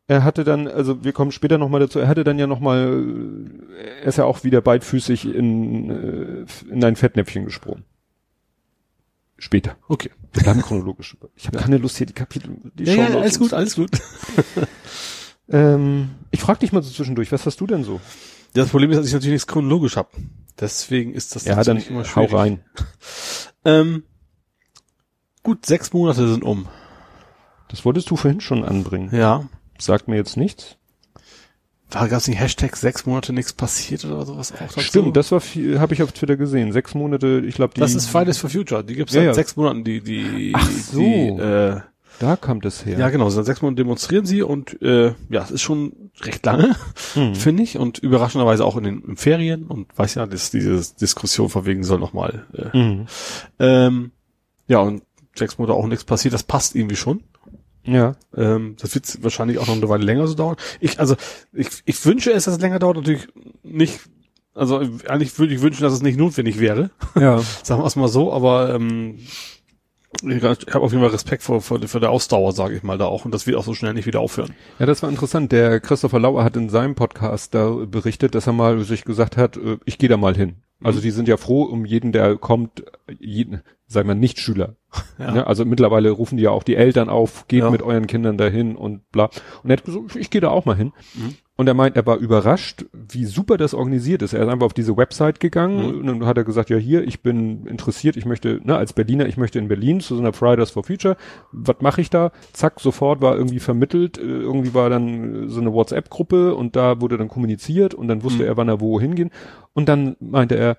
er 0.08 0.24
hatte 0.24 0.44
dann, 0.44 0.68
also 0.68 1.04
wir 1.04 1.12
kommen 1.12 1.32
später 1.32 1.58
nochmal 1.58 1.82
dazu, 1.82 2.00
er 2.00 2.08
hatte 2.08 2.24
dann 2.24 2.40
ja 2.40 2.48
nochmal, 2.48 3.04
er 4.02 4.08
ist 4.08 4.18
ja 4.18 4.26
auch 4.26 4.44
wieder 4.44 4.62
beidfüßig 4.62 5.26
in, 5.34 5.90
äh, 5.90 6.46
in 6.72 6.84
ein 6.84 6.96
Fettnäpfchen 6.96 7.44
gesprungen. 7.46 7.84
Später. 9.38 9.76
Okay. 9.88 10.12
Wir 10.34 10.44
bleiben 10.44 10.62
chronologisch. 10.62 11.18
Ich 11.36 11.48
habe 11.48 11.58
keine 11.58 11.78
Lust 11.78 11.98
hier 11.98 12.08
die 12.08 12.14
Kapitel, 12.14 12.58
die 12.74 12.84
Ja, 12.86 12.94
ja, 12.94 13.06
Shownotes 13.08 13.22
alles 13.22 13.40
gut, 13.40 13.54
alles 13.54 13.76
gut. 13.76 13.90
Ähm, 15.48 16.16
ich 16.32 16.40
frage 16.42 16.60
dich 16.60 16.72
mal 16.72 16.82
so 16.82 16.90
zwischendurch, 16.92 17.32
was 17.32 17.46
hast 17.46 17.62
du 17.62 17.68
denn 17.68 17.84
so? 17.84 18.02
Das 18.54 18.70
Problem 18.70 18.90
ist, 18.90 18.98
dass 18.98 19.06
ich 19.08 19.14
natürlich 19.14 19.34
nichts 19.34 19.48
chronologisch 19.48 19.96
habe. 19.96 20.10
Deswegen 20.60 21.14
ist 21.14 21.36
das 21.36 21.46
Ja, 21.46 21.64
dann 21.64 21.78
immer 21.78 22.00
hau 22.00 22.04
schwierig. 22.04 22.34
rein. 22.34 22.60
Ähm, 23.68 24.04
gut, 25.42 25.66
sechs 25.66 25.92
Monate 25.92 26.28
sind 26.28 26.44
um. 26.44 26.68
Das 27.68 27.84
wolltest 27.84 28.12
du 28.12 28.16
vorhin 28.16 28.42
schon 28.42 28.64
anbringen. 28.64 29.10
Ja. 29.12 29.50
Sagt 29.80 30.08
mir 30.08 30.18
jetzt 30.18 30.38
nichts. 30.38 30.78
War 31.92 32.08
gab's 32.10 32.28
nicht 32.28 32.40
Hashtag 32.40 32.76
sechs 32.76 33.06
Monate 33.06 33.32
nichts 33.32 33.54
passiert 33.54 34.04
oder 34.06 34.26
sowas 34.26 34.52
auch 34.52 34.58
dazu? 34.60 34.80
Stimmt, 34.80 35.16
das 35.16 35.32
war 35.32 35.40
viel, 35.40 35.80
habe 35.80 35.94
ich 35.94 36.02
auf 36.04 36.12
Twitter 36.12 36.36
gesehen. 36.36 36.72
Sechs 36.72 36.94
Monate, 36.96 37.44
ich 37.46 37.56
glaube, 37.56 37.74
die. 37.76 37.80
das 37.80 37.94
ist 37.96 38.08
Fridays 38.10 38.38
for 38.38 38.50
Future. 38.50 38.84
Die 38.84 38.96
gibt's 38.96 39.14
Ja, 39.14 39.22
seit 39.22 39.28
ja. 39.28 39.34
sechs 39.36 39.56
Monaten, 39.56 39.84
die, 39.84 40.02
die, 40.02 40.52
Ach 40.56 40.68
so. 40.70 41.00
die, 41.00 41.28
äh, 41.42 41.80
Da 42.20 42.36
kam 42.38 42.60
das 42.62 42.86
her. 42.86 42.98
ja 42.98 43.10
genau, 43.10 43.30
seit 43.30 43.46
sechs 43.46 43.62
Monaten 43.62 43.76
demonstrieren 43.78 44.26
sie 44.26 44.42
und 44.42 44.82
äh, 44.82 45.14
ja, 45.30 45.44
es 45.44 45.52
ist 45.52 45.62
schon 45.62 46.12
recht 46.22 46.46
lange, 46.46 46.76
Hm. 47.14 47.36
finde 47.36 47.62
ich, 47.64 47.78
und 47.78 48.00
überraschenderweise 48.00 48.66
auch 48.66 48.78
in 48.78 48.84
den 48.84 49.02
in 49.04 49.16
Ferien 49.18 49.66
und 49.68 49.88
weiß 49.98 50.16
ja, 50.16 50.26
dass 50.26 50.50
diese 50.52 50.96
Diskussion 50.96 51.50
von 51.50 51.66
wegen 51.66 51.84
soll 51.84 52.00
nochmal 52.00 52.46
äh, 52.54 52.76
Mhm. 52.78 53.06
ähm, 53.60 54.12
ja, 54.68 54.80
und 54.80 55.04
sechs 55.36 55.58
Monate 55.60 55.76
auch 55.78 55.86
nichts 55.88 56.04
passiert, 56.06 56.34
das 56.34 56.44
passt 56.44 56.76
irgendwie 56.76 56.96
schon. 56.96 57.22
Ja. 57.86 58.16
Ähm, 58.36 58.76
das 58.80 58.96
wird 58.96 59.24
wahrscheinlich 59.24 59.60
auch 59.60 59.68
noch 59.68 59.76
eine 59.76 59.90
Weile 59.90 60.04
länger 60.04 60.28
so 60.28 60.34
dauern. 60.34 60.56
Ich, 60.80 61.00
also, 61.00 61.16
ich, 61.54 61.68
ich 61.86 62.06
wünsche 62.06 62.32
es, 62.32 62.46
dass 62.46 62.56
es 62.56 62.62
länger 62.62 62.80
dauert, 62.80 62.98
natürlich 62.98 63.28
nicht, 63.64 64.00
also 64.54 64.82
eigentlich 65.08 65.38
würde 65.38 65.54
ich 65.54 65.62
wünschen, 65.62 65.84
dass 65.84 65.94
es 65.94 66.02
nicht 66.02 66.18
notwendig 66.18 66.60
wäre, 66.60 66.90
Ja. 67.16 67.40
sagen 67.64 67.82
wir 67.82 67.86
es 67.88 67.96
mal 67.96 68.08
so, 68.08 68.34
aber 68.34 68.74
ähm, 68.74 69.20
ich 70.24 70.42
habe 70.44 70.80
auf 70.82 70.92
jeden 70.92 71.04
Fall 71.04 71.12
Respekt 71.12 71.44
vor, 71.44 71.62
vor, 71.62 71.80
vor 71.88 72.00
der 72.00 72.10
Ausdauer, 72.10 72.54
sage 72.54 72.76
ich 72.76 72.84
mal, 72.84 72.98
da 72.98 73.06
auch. 73.06 73.26
Und 73.26 73.34
das 73.34 73.48
wird 73.48 73.58
auch 73.58 73.66
so 73.66 73.74
schnell 73.74 73.94
nicht 73.94 74.06
wieder 74.06 74.22
aufhören. 74.22 74.54
Ja, 74.80 74.86
das 74.86 75.04
war 75.04 75.10
interessant. 75.10 75.52
Der 75.52 75.80
Christopher 75.82 76.20
Lauer 76.20 76.44
hat 76.44 76.56
in 76.56 76.70
seinem 76.70 76.96
Podcast 76.96 77.54
da 77.54 77.70
berichtet, 77.70 78.34
dass 78.34 78.48
er 78.48 78.54
mal 78.54 78.80
sich 78.84 79.04
gesagt 79.04 79.36
hat, 79.36 79.58
äh, 79.58 79.78
ich 79.86 79.98
gehe 79.98 80.10
da 80.10 80.16
mal 80.18 80.36
hin. 80.36 80.56
Also 80.84 81.00
die 81.02 81.12
sind 81.12 81.28
ja 81.28 81.38
froh 81.38 81.64
um 81.64 81.86
jeden, 81.86 82.12
der 82.12 82.36
kommt, 82.38 82.84
jeden, 83.20 83.62
sagen 83.88 84.08
wir 84.08 84.16
nicht 84.16 84.40
Schüler. 84.40 84.76
Ja. 85.18 85.32
Ne? 85.32 85.48
Also 85.48 85.66
mittlerweile 85.66 86.10
rufen 86.10 86.38
die 86.38 86.44
ja 86.44 86.52
auch 86.52 86.64
die 86.64 86.76
Eltern 86.76 87.08
auf, 87.10 87.48
geht 87.48 87.62
Ja. 87.62 87.70
mit 87.70 87.82
euren 87.82 88.08
Kindern 88.08 88.38
dahin 88.38 88.76
und 88.76 89.10
bla. 89.12 89.30
Und 89.64 89.70
er 89.70 89.78
hat 89.78 89.86
gesagt, 89.86 90.16
ich 90.18 90.30
gehe 90.30 90.42
da 90.42 90.50
auch 90.50 90.66
mal 90.66 90.76
hin. 90.76 90.92
Mhm. 91.14 91.36
Und 91.58 91.68
er 91.68 91.74
meint, 91.74 91.96
er 91.96 92.06
war 92.06 92.18
überrascht, 92.18 92.86
wie 92.92 93.24
super 93.24 93.56
das 93.56 93.74
organisiert 93.74 94.22
ist. 94.22 94.34
Er 94.34 94.44
ist 94.44 94.50
einfach 94.50 94.66
auf 94.66 94.74
diese 94.74 94.98
Website 94.98 95.40
gegangen 95.40 95.78
Mhm. 95.78 95.98
und 96.00 96.06
dann 96.08 96.26
hat 96.26 96.38
er 96.38 96.44
gesagt, 96.44 96.70
ja 96.70 96.76
hier, 96.76 97.08
ich 97.08 97.22
bin 97.22 97.66
interessiert, 97.66 98.18
ich 98.18 98.26
möchte, 98.26 98.60
ne, 98.64 98.76
als 98.76 98.92
Berliner, 98.92 99.26
ich 99.26 99.38
möchte 99.38 99.58
in 99.60 99.70
Berlin 99.70 100.02
zu 100.02 100.16
so 100.16 100.22
einer 100.22 100.34
Fridays 100.34 100.72
for 100.72 100.84
Future. 100.84 101.16
Was 101.54 101.78
mache 101.80 102.02
ich 102.02 102.10
da? 102.10 102.32
Zack, 102.52 102.82
sofort 102.82 103.22
war 103.22 103.38
irgendwie 103.38 103.60
vermittelt, 103.60 104.18
äh, 104.18 104.22
irgendwie 104.24 104.74
war 104.74 104.90
dann 104.90 105.46
äh, 105.46 105.48
so 105.50 105.62
eine 105.62 105.72
WhatsApp-Gruppe 105.72 106.56
und 106.56 106.76
da 106.76 107.00
wurde 107.00 107.18
dann 107.18 107.30
kommuniziert 107.30 107.94
und 107.94 108.10
dann 108.10 108.24
wusste 108.24 108.44
Mhm. 108.44 108.50
er, 108.50 108.58
wann 108.58 108.68
er 108.68 108.82
wo 108.82 109.00
hingehen. 109.00 109.32
Und 109.74 109.88
dann 109.88 110.18
meinte 110.20 110.56
er, 110.58 110.78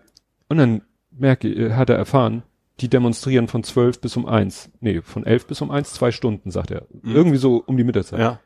und 0.50 0.58
dann 0.58 0.82
merke, 1.10 1.48
äh, 1.48 1.72
hat 1.72 1.88
er 1.88 1.96
erfahren, 1.96 2.42
die 2.80 2.88
demonstrieren 2.90 3.48
von 3.48 3.62
zwölf 3.64 3.98
bis 4.02 4.14
um 4.18 4.26
eins. 4.26 4.70
Nee, 4.80 5.00
von 5.00 5.24
elf 5.24 5.46
bis 5.46 5.62
um 5.62 5.70
eins, 5.70 5.94
zwei 5.94 6.10
Stunden, 6.10 6.50
sagt 6.50 6.70
er. 6.70 6.82
Irgendwie 7.02 7.38
so 7.38 7.62
um 7.66 7.78
die 7.78 7.84
Mittagszeit. 7.84 8.20
Ja. 8.20 8.40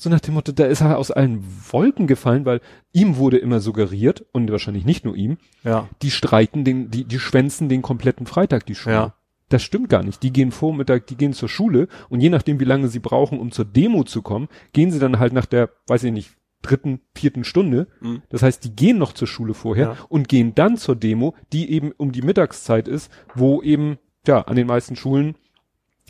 So 0.00 0.08
nach 0.10 0.20
dem 0.20 0.34
Motto, 0.34 0.52
da 0.52 0.64
ist 0.64 0.80
er 0.80 0.96
aus 0.96 1.10
allen 1.10 1.44
Wolken 1.70 2.06
gefallen, 2.06 2.44
weil 2.46 2.60
ihm 2.92 3.16
wurde 3.16 3.36
immer 3.38 3.58
suggeriert, 3.60 4.24
und 4.32 4.50
wahrscheinlich 4.50 4.84
nicht 4.84 5.04
nur 5.04 5.16
ihm, 5.16 5.38
Ja. 5.64 5.88
die 6.02 6.12
streiten 6.12 6.62
den, 6.64 6.90
die, 6.90 7.04
die 7.04 7.18
schwänzen 7.18 7.68
den 7.68 7.82
kompletten 7.82 8.24
Freitag, 8.26 8.64
die 8.66 8.76
Schule. 8.76 8.94
Ja. 8.94 9.14
Das 9.48 9.62
stimmt 9.62 9.88
gar 9.88 10.02
nicht. 10.04 10.22
Die 10.22 10.32
gehen 10.32 10.52
Vormittag, 10.52 11.06
die 11.08 11.16
gehen 11.16 11.32
zur 11.32 11.48
Schule 11.48 11.88
und 12.10 12.20
je 12.20 12.30
nachdem, 12.30 12.60
wie 12.60 12.64
lange 12.64 12.88
sie 12.88 13.00
brauchen, 13.00 13.40
um 13.40 13.50
zur 13.50 13.64
Demo 13.64 14.04
zu 14.04 14.22
kommen, 14.22 14.48
gehen 14.72 14.90
sie 14.92 14.98
dann 15.00 15.18
halt 15.18 15.32
nach 15.32 15.46
der, 15.46 15.70
weiß 15.88 16.04
ich 16.04 16.12
nicht, 16.12 16.30
dritten, 16.62 17.00
vierten 17.14 17.44
Stunde. 17.44 17.88
Mhm. 18.00 18.22
Das 18.28 18.42
heißt, 18.42 18.62
die 18.64 18.76
gehen 18.76 18.98
noch 18.98 19.12
zur 19.14 19.26
Schule 19.26 19.54
vorher 19.54 19.86
Ja. 19.86 19.96
und 20.08 20.28
gehen 20.28 20.54
dann 20.54 20.76
zur 20.76 20.96
Demo, 20.96 21.34
die 21.52 21.70
eben 21.72 21.92
um 21.96 22.12
die 22.12 22.22
Mittagszeit 22.22 22.86
ist, 22.88 23.10
wo 23.34 23.62
eben, 23.62 23.98
ja, 24.26 24.42
an 24.42 24.54
den 24.56 24.66
meisten 24.66 24.94
Schulen 24.96 25.34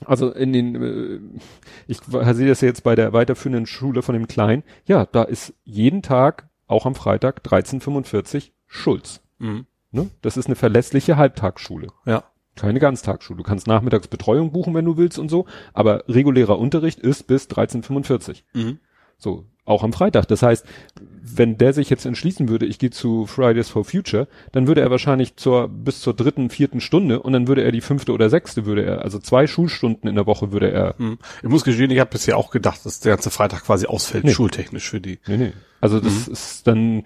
also 0.05 0.31
in 0.31 0.53
den, 0.53 0.83
äh, 0.83 1.21
ich 1.87 1.99
sehe 2.01 2.49
das 2.49 2.61
jetzt 2.61 2.85
bei 2.85 2.95
der 2.95 3.13
weiterführenden 3.13 3.67
Schule 3.67 4.03
von 4.03 4.15
dem 4.15 4.29
Kleinen, 4.29 4.63
ja, 4.87 5.07
da 5.07 5.23
ist 5.23 5.55
jeden 5.65 6.03
Tag, 6.03 6.49
auch 6.67 6.87
am 6.87 6.95
Freitag, 6.95 7.39
1345 7.39 8.53
Schulz. 8.67 9.21
Mhm. 9.39 9.67
Ne? 9.91 10.11
Das 10.23 10.37
ist 10.37 10.47
eine 10.47 10.57
verlässliche 10.57 11.17
Halbtagsschule. 11.17 11.89
Ja. 12.05 12.25
Keine 12.57 12.81
Ganztagsschule. 12.81 13.39
Du 13.39 13.45
kannst 13.45 13.69
nachmittags 13.69 14.09
Betreuung 14.09 14.51
buchen, 14.51 14.75
wenn 14.75 14.85
du 14.85 14.97
willst 14.97 15.19
und 15.19 15.29
so, 15.29 15.47
aber 15.73 16.05
regulärer 16.09 16.59
Unterricht 16.59 16.99
ist 16.99 17.27
bis 17.27 17.45
1345. 17.45 18.45
Mhm. 18.53 18.81
So, 19.17 19.47
auch 19.69 19.85
am 19.85 19.93
Freitag. 19.93 20.27
Das 20.29 20.43
heißt, 20.43 20.67
wenn 21.23 21.59
der 21.59 21.73
sich 21.73 21.91
jetzt 21.91 22.07
entschließen 22.07 22.49
würde, 22.49 22.67
ich 22.67 22.79
gehe 22.79 22.91
zu 22.91 23.27
Fridays 23.27 23.69
for 23.69 23.85
Future, 23.85 24.27
dann 24.53 24.67
würde 24.67 24.81
er 24.81 24.91
wahrscheinlich 24.91 25.37
zur 25.37 25.69
bis 25.69 26.01
zur 26.01 26.15
dritten, 26.15 26.51
vierten 26.51 26.81
Stunde 26.81 27.21
und 27.21 27.33
dann 27.33 27.47
würde 27.49 27.63
er 27.63 27.71
die 27.73 27.81
fünfte 27.81 28.13
oder 28.13 28.31
sechste 28.31 28.65
würde 28.67 28.85
er, 28.85 29.03
also 29.03 29.19
zwei 29.19 29.47
Schulstunden 29.47 30.09
in 30.09 30.15
der 30.17 30.27
Woche 30.27 30.53
würde 30.53 30.71
er. 30.71 30.95
Mhm. 30.99 31.19
Ich 31.43 31.49
muss 31.49 31.65
gestehen, 31.65 31.91
ich 31.91 32.01
habe 32.01 32.11
bisher 32.11 32.37
auch 32.37 32.51
gedacht, 32.51 32.85
dass 32.85 33.01
der 33.01 33.13
ganze 33.15 33.31
Freitag 33.31 33.65
quasi 33.65 33.87
ausfällt, 33.87 34.25
Nee. 34.25 34.33
schultechnisch 34.33 34.89
für 34.89 35.01
die. 35.01 35.19
Nee, 35.27 35.37
nee. 35.37 35.53
Also 35.81 36.01
das 36.01 36.27
ist 36.27 36.67
dann, 36.67 37.05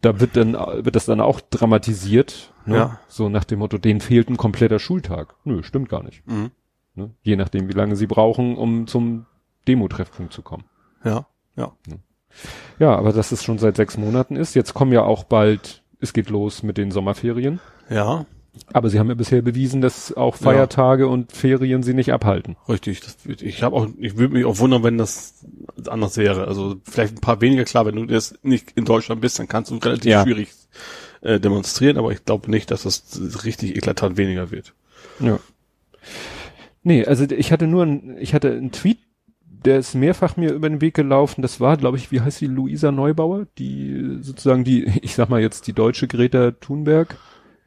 da 0.00 0.18
wird 0.18 0.36
dann, 0.36 0.54
wird 0.54 0.96
das 0.96 1.04
dann 1.06 1.20
auch 1.20 1.40
dramatisiert, 1.40 2.52
ne? 2.66 2.76
Ja. 2.76 3.00
So 3.08 3.28
nach 3.28 3.44
dem 3.44 3.60
Motto, 3.60 3.78
denen 3.78 4.00
fehlt 4.00 4.28
ein 4.28 4.36
kompletter 4.36 4.78
Schultag. 4.78 5.34
Nö, 5.44 5.62
stimmt 5.62 5.88
gar 5.88 6.02
nicht. 6.02 6.26
Mhm. 6.26 6.50
Ne? 6.94 7.10
Je 7.22 7.36
nachdem, 7.36 7.68
wie 7.68 7.72
lange 7.74 7.94
sie 7.96 8.06
brauchen, 8.06 8.56
um 8.56 8.86
zum 8.86 9.26
Demo-Treffpunkt 9.68 10.32
zu 10.32 10.42
kommen. 10.42 10.64
Ja. 11.04 11.26
Ja. 11.58 11.72
Ja, 12.78 12.94
aber 12.96 13.12
dass 13.12 13.32
es 13.32 13.42
schon 13.42 13.58
seit 13.58 13.76
sechs 13.76 13.96
Monaten 13.98 14.36
ist. 14.36 14.54
Jetzt 14.54 14.72
kommen 14.74 14.92
ja 14.92 15.02
auch 15.02 15.24
bald, 15.24 15.82
es 16.00 16.12
geht 16.12 16.30
los 16.30 16.62
mit 16.62 16.78
den 16.78 16.90
Sommerferien. 16.90 17.60
Ja. 17.90 18.26
Aber 18.72 18.90
sie 18.90 18.98
haben 18.98 19.08
ja 19.08 19.14
bisher 19.14 19.40
bewiesen, 19.42 19.80
dass 19.80 20.16
auch 20.16 20.34
Feiertage 20.36 21.06
und 21.06 21.32
Ferien 21.32 21.82
sie 21.82 21.94
nicht 21.94 22.12
abhalten. 22.12 22.56
Richtig, 22.68 23.00
das, 23.00 23.16
ich 23.26 23.62
habe 23.62 23.76
auch, 23.76 23.86
ich 23.98 24.16
würde 24.16 24.34
mich 24.34 24.44
auch 24.44 24.58
wundern, 24.58 24.82
wenn 24.82 24.98
das 24.98 25.44
anders 25.88 26.16
wäre. 26.16 26.48
Also 26.48 26.76
vielleicht 26.84 27.16
ein 27.16 27.20
paar 27.20 27.40
weniger 27.40 27.64
klar, 27.64 27.86
wenn 27.86 27.94
du 27.96 28.04
jetzt 28.12 28.44
nicht 28.44 28.72
in 28.74 28.84
Deutschland 28.84 29.20
bist, 29.20 29.38
dann 29.38 29.48
kannst 29.48 29.70
du 29.70 29.76
relativ 29.76 30.10
Ja. 30.10 30.22
schwierig 30.24 30.48
äh, 31.20 31.38
demonstrieren, 31.38 31.98
aber 31.98 32.10
ich 32.10 32.24
glaube 32.24 32.50
nicht, 32.50 32.70
dass 32.70 32.82
das 32.82 33.20
richtig 33.44 33.76
eklatant 33.76 34.16
weniger 34.16 34.50
wird. 34.50 34.74
Ja. 35.20 35.38
Nee, 36.82 37.04
also 37.04 37.24
ich 37.24 37.52
hatte 37.52 37.66
nur 37.66 37.84
ein, 37.84 38.16
ich 38.18 38.34
hatte 38.34 38.50
einen 38.50 38.72
Tweet, 38.72 38.98
der 39.64 39.78
ist 39.78 39.94
mehrfach 39.94 40.36
mir 40.36 40.52
über 40.52 40.68
den 40.68 40.80
Weg 40.80 40.94
gelaufen. 40.94 41.42
Das 41.42 41.60
war, 41.60 41.76
glaube 41.76 41.96
ich, 41.96 42.10
wie 42.12 42.20
heißt 42.20 42.40
die, 42.40 42.46
Luisa 42.46 42.92
Neubauer, 42.92 43.46
die 43.58 44.18
sozusagen 44.20 44.64
die, 44.64 44.84
ich 45.02 45.14
sag 45.14 45.28
mal 45.28 45.40
jetzt 45.40 45.66
die 45.66 45.72
deutsche 45.72 46.06
Greta 46.08 46.52
Thunberg, 46.52 47.16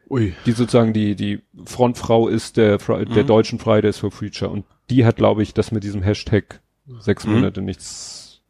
Ui. 0.09 0.33
die 0.45 0.51
sozusagen 0.51 0.93
die, 0.93 1.15
die 1.15 1.41
Frontfrau 1.65 2.27
ist 2.27 2.57
der, 2.57 2.77
der 2.77 3.23
Mhm. 3.23 3.27
deutschen 3.27 3.59
Fridays 3.59 3.97
for 3.97 4.11
Future. 4.11 4.51
Und 4.51 4.65
die 4.89 5.05
hat, 5.05 5.15
glaube 5.15 5.43
ich, 5.43 5.53
das 5.53 5.71
mit 5.71 5.83
diesem 5.83 6.01
Hashtag 6.01 6.61
sechs 6.99 7.25
Mhm. 7.25 7.33
Monate 7.35 7.61
nichts 7.61 8.41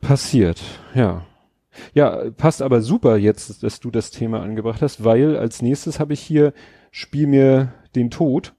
passiert. 0.00 0.60
Ja. 0.94 1.24
Ja, 1.94 2.30
passt 2.36 2.62
aber 2.62 2.80
super 2.80 3.16
jetzt, 3.16 3.62
dass 3.62 3.80
du 3.80 3.90
das 3.90 4.10
Thema 4.10 4.42
angebracht 4.42 4.80
hast, 4.82 5.04
weil 5.04 5.36
als 5.36 5.60
nächstes 5.62 6.00
habe 6.00 6.14
ich 6.14 6.20
hier 6.20 6.52
Spiel 6.90 7.26
mir 7.26 7.74
den 7.94 8.10
Tod. 8.10 8.54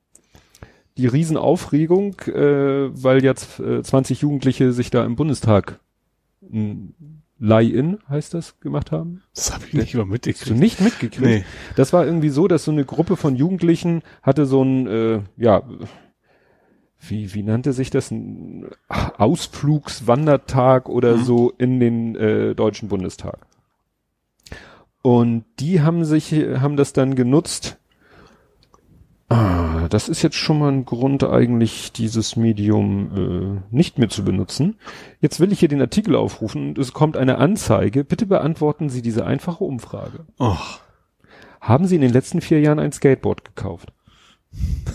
Die 0.97 1.07
Riesenaufregung, 1.07 2.15
äh, 2.27 2.89
weil 3.03 3.23
jetzt 3.23 3.59
äh, 3.59 3.83
20 3.83 4.21
Jugendliche 4.21 4.71
sich 4.73 4.89
da 4.89 5.05
im 5.05 5.15
Bundestag 5.15 5.79
m, 6.41 6.93
Lie-In 7.39 7.99
heißt 8.09 8.33
das, 8.33 8.59
gemacht 8.61 8.91
haben? 8.91 9.21
Das 9.35 9.53
habe 9.53 9.65
ich 9.67 9.73
nicht 9.73 9.93
Hast 9.93 9.95
du 9.95 10.05
mitgekriegt. 10.05 10.59
nicht 10.59 10.81
mitgekriegt? 10.81 11.21
Nee. 11.23 11.45
Das 11.75 11.93
war 11.93 12.03
irgendwie 12.05 12.29
so, 12.29 12.47
dass 12.47 12.63
so 12.63 12.71
eine 12.71 12.83
Gruppe 12.83 13.15
von 13.15 13.35
Jugendlichen 13.35 14.01
hatte 14.23 14.47
so 14.47 14.63
ein, 14.63 14.87
äh, 14.87 15.19
ja, 15.37 15.61
wie, 16.99 17.31
wie 17.35 17.43
nannte 17.43 17.73
sich 17.73 17.91
das? 17.91 18.09
Ein 18.09 18.65
Ausflugswandertag 18.89 20.89
oder 20.89 21.17
Mhm. 21.17 21.23
so 21.23 21.53
in 21.57 21.79
den 21.79 22.15
äh, 22.15 22.55
Deutschen 22.55 22.89
Bundestag. 22.89 23.37
Und 25.03 25.45
die 25.59 25.81
haben 25.81 26.05
sich, 26.05 26.31
haben 26.33 26.75
das 26.75 26.91
dann 26.93 27.13
genutzt. 27.15 27.77
Ah, 29.29 29.87
das 29.89 30.07
ist 30.07 30.21
jetzt 30.21 30.37
schon 30.37 30.59
mal 30.59 30.71
ein 30.71 30.85
Grund 30.85 31.23
eigentlich, 31.25 31.91
dieses 31.91 32.37
Medium 32.37 33.61
äh, 33.71 33.75
nicht 33.75 33.97
mehr 33.99 34.07
zu 34.07 34.23
benutzen. 34.23 34.77
Jetzt 35.19 35.41
will 35.41 35.51
ich 35.51 35.59
hier 35.59 35.67
den 35.67 35.81
Artikel 35.81 36.15
aufrufen 36.15 36.69
und 36.69 36.77
es 36.77 36.93
kommt 36.93 37.17
eine 37.17 37.37
Anzeige. 37.37 38.05
Bitte 38.05 38.25
beantworten 38.25 38.89
Sie 38.89 39.01
diese 39.01 39.25
einfache 39.25 39.65
Umfrage. 39.65 40.25
Oh, 40.39 40.55
Haben 41.59 41.87
Sie 41.87 41.95
in 41.95 42.01
den 42.01 42.13
letzten 42.13 42.39
vier 42.39 42.61
Jahren 42.61 42.79
ein 42.79 42.93
Skateboard 42.93 43.43
gekauft? 43.43 43.91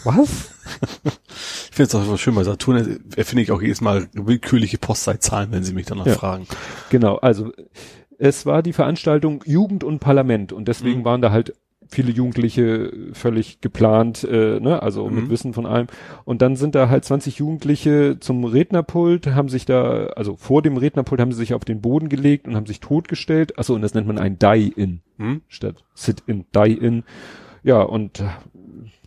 Was? 0.04 0.50
ich 1.04 1.70
finde 1.76 1.88
es 1.88 1.94
auch 1.94 2.16
schön 2.16 2.34
bei 2.34 2.42
Saturn, 2.44 3.00
erfinde 3.14 3.42
ich 3.42 3.52
auch 3.52 3.60
jedes 3.60 3.82
Mal 3.82 4.08
willkürliche 4.14 4.78
Postleitzahlen, 4.78 5.52
wenn 5.52 5.62
sie 5.62 5.74
mich 5.74 5.84
danach 5.86 6.06
Ja. 6.06 6.14
fragen. 6.14 6.46
Genau, 6.88 7.16
also 7.16 7.52
es 8.18 8.46
war 8.46 8.62
die 8.62 8.72
Veranstaltung 8.72 9.42
Jugend 9.44 9.84
und 9.84 9.98
Parlament 9.98 10.54
und 10.54 10.68
deswegen 10.68 11.00
Mhm. 11.00 11.04
waren 11.04 11.20
da 11.20 11.30
halt 11.32 11.54
viele 11.92 12.10
Jugendliche 12.10 12.92
völlig 13.12 13.60
geplant, 13.60 14.24
äh, 14.24 14.58
ne, 14.60 14.82
also 14.82 15.08
mit 15.08 15.24
Mhm. 15.24 15.30
Wissen 15.30 15.52
von 15.54 15.66
allem. 15.66 15.86
Und 16.24 16.42
dann 16.42 16.56
sind 16.56 16.74
da 16.74 16.88
halt 16.88 17.04
20 17.04 17.38
Jugendliche 17.38 18.16
zum 18.20 18.44
Rednerpult, 18.44 19.26
haben 19.28 19.48
sich 19.48 19.64
da, 19.66 20.06
also 20.16 20.36
vor 20.36 20.62
dem 20.62 20.76
Rednerpult 20.76 21.20
haben 21.20 21.32
sie 21.32 21.38
sich 21.38 21.54
auf 21.54 21.64
den 21.64 21.80
Boden 21.80 22.08
gelegt 22.08 22.46
und 22.48 22.56
haben 22.56 22.66
sich 22.66 22.80
totgestellt. 22.80 23.58
Achso, 23.58 23.74
und 23.74 23.82
das 23.82 23.94
nennt 23.94 24.06
man 24.06 24.18
ein 24.18 24.38
Die-In 24.38 25.00
Hm? 25.18 25.42
statt 25.48 25.84
Sit-In, 25.94 26.46
Die-In. 26.54 27.04
Ja, 27.62 27.82
und 27.82 28.22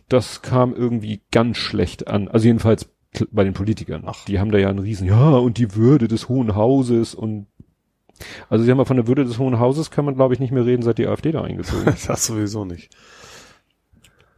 das 0.08 0.42
kam 0.42 0.74
irgendwie 0.74 1.20
ganz 1.32 1.56
schlecht 1.58 2.08
an. 2.08 2.28
Also 2.28 2.46
jedenfalls 2.46 2.88
bei 3.32 3.44
den 3.44 3.54
Politikern. 3.54 4.02
Ach. 4.06 4.24
Die 4.26 4.38
haben 4.38 4.50
da 4.50 4.58
ja 4.58 4.68
einen 4.68 4.78
riesen, 4.78 5.06
ja, 5.06 5.30
und 5.30 5.58
die 5.58 5.74
Würde 5.74 6.06
des 6.06 6.28
Hohen 6.28 6.54
Hauses 6.54 7.14
und 7.14 7.46
also 8.48 8.64
sie 8.64 8.70
haben 8.70 8.78
mal 8.78 8.84
von 8.84 8.96
der 8.96 9.06
Würde 9.06 9.24
des 9.24 9.38
Hohen 9.38 9.58
Hauses 9.58 9.90
kann 9.90 10.04
man, 10.04 10.14
glaube 10.14 10.34
ich, 10.34 10.40
nicht 10.40 10.52
mehr 10.52 10.64
reden, 10.66 10.82
seit 10.82 10.98
die 10.98 11.06
AfD 11.06 11.32
da 11.32 11.42
eingezogen 11.42 11.86
ist. 11.88 12.08
Das 12.08 12.26
sowieso 12.26 12.64
nicht. 12.64 12.90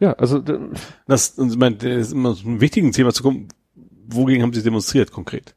ja, 0.01 0.13
also 0.15 0.43
Das, 1.07 1.31
und 1.39 1.51
ich 1.53 1.59
meine, 1.59 1.77
das 1.77 2.09
ist 2.09 2.13
immer 2.13 2.35
so 2.35 2.49
ein 2.49 2.61
wichtiges 2.61 2.95
Thema 2.97 3.13
zu 3.13 3.23
kommen. 3.23 3.49
Wogegen 4.11 4.43
haben 4.43 4.53
sie 4.53 4.63
demonstriert 4.63 5.13
konkret? 5.13 5.55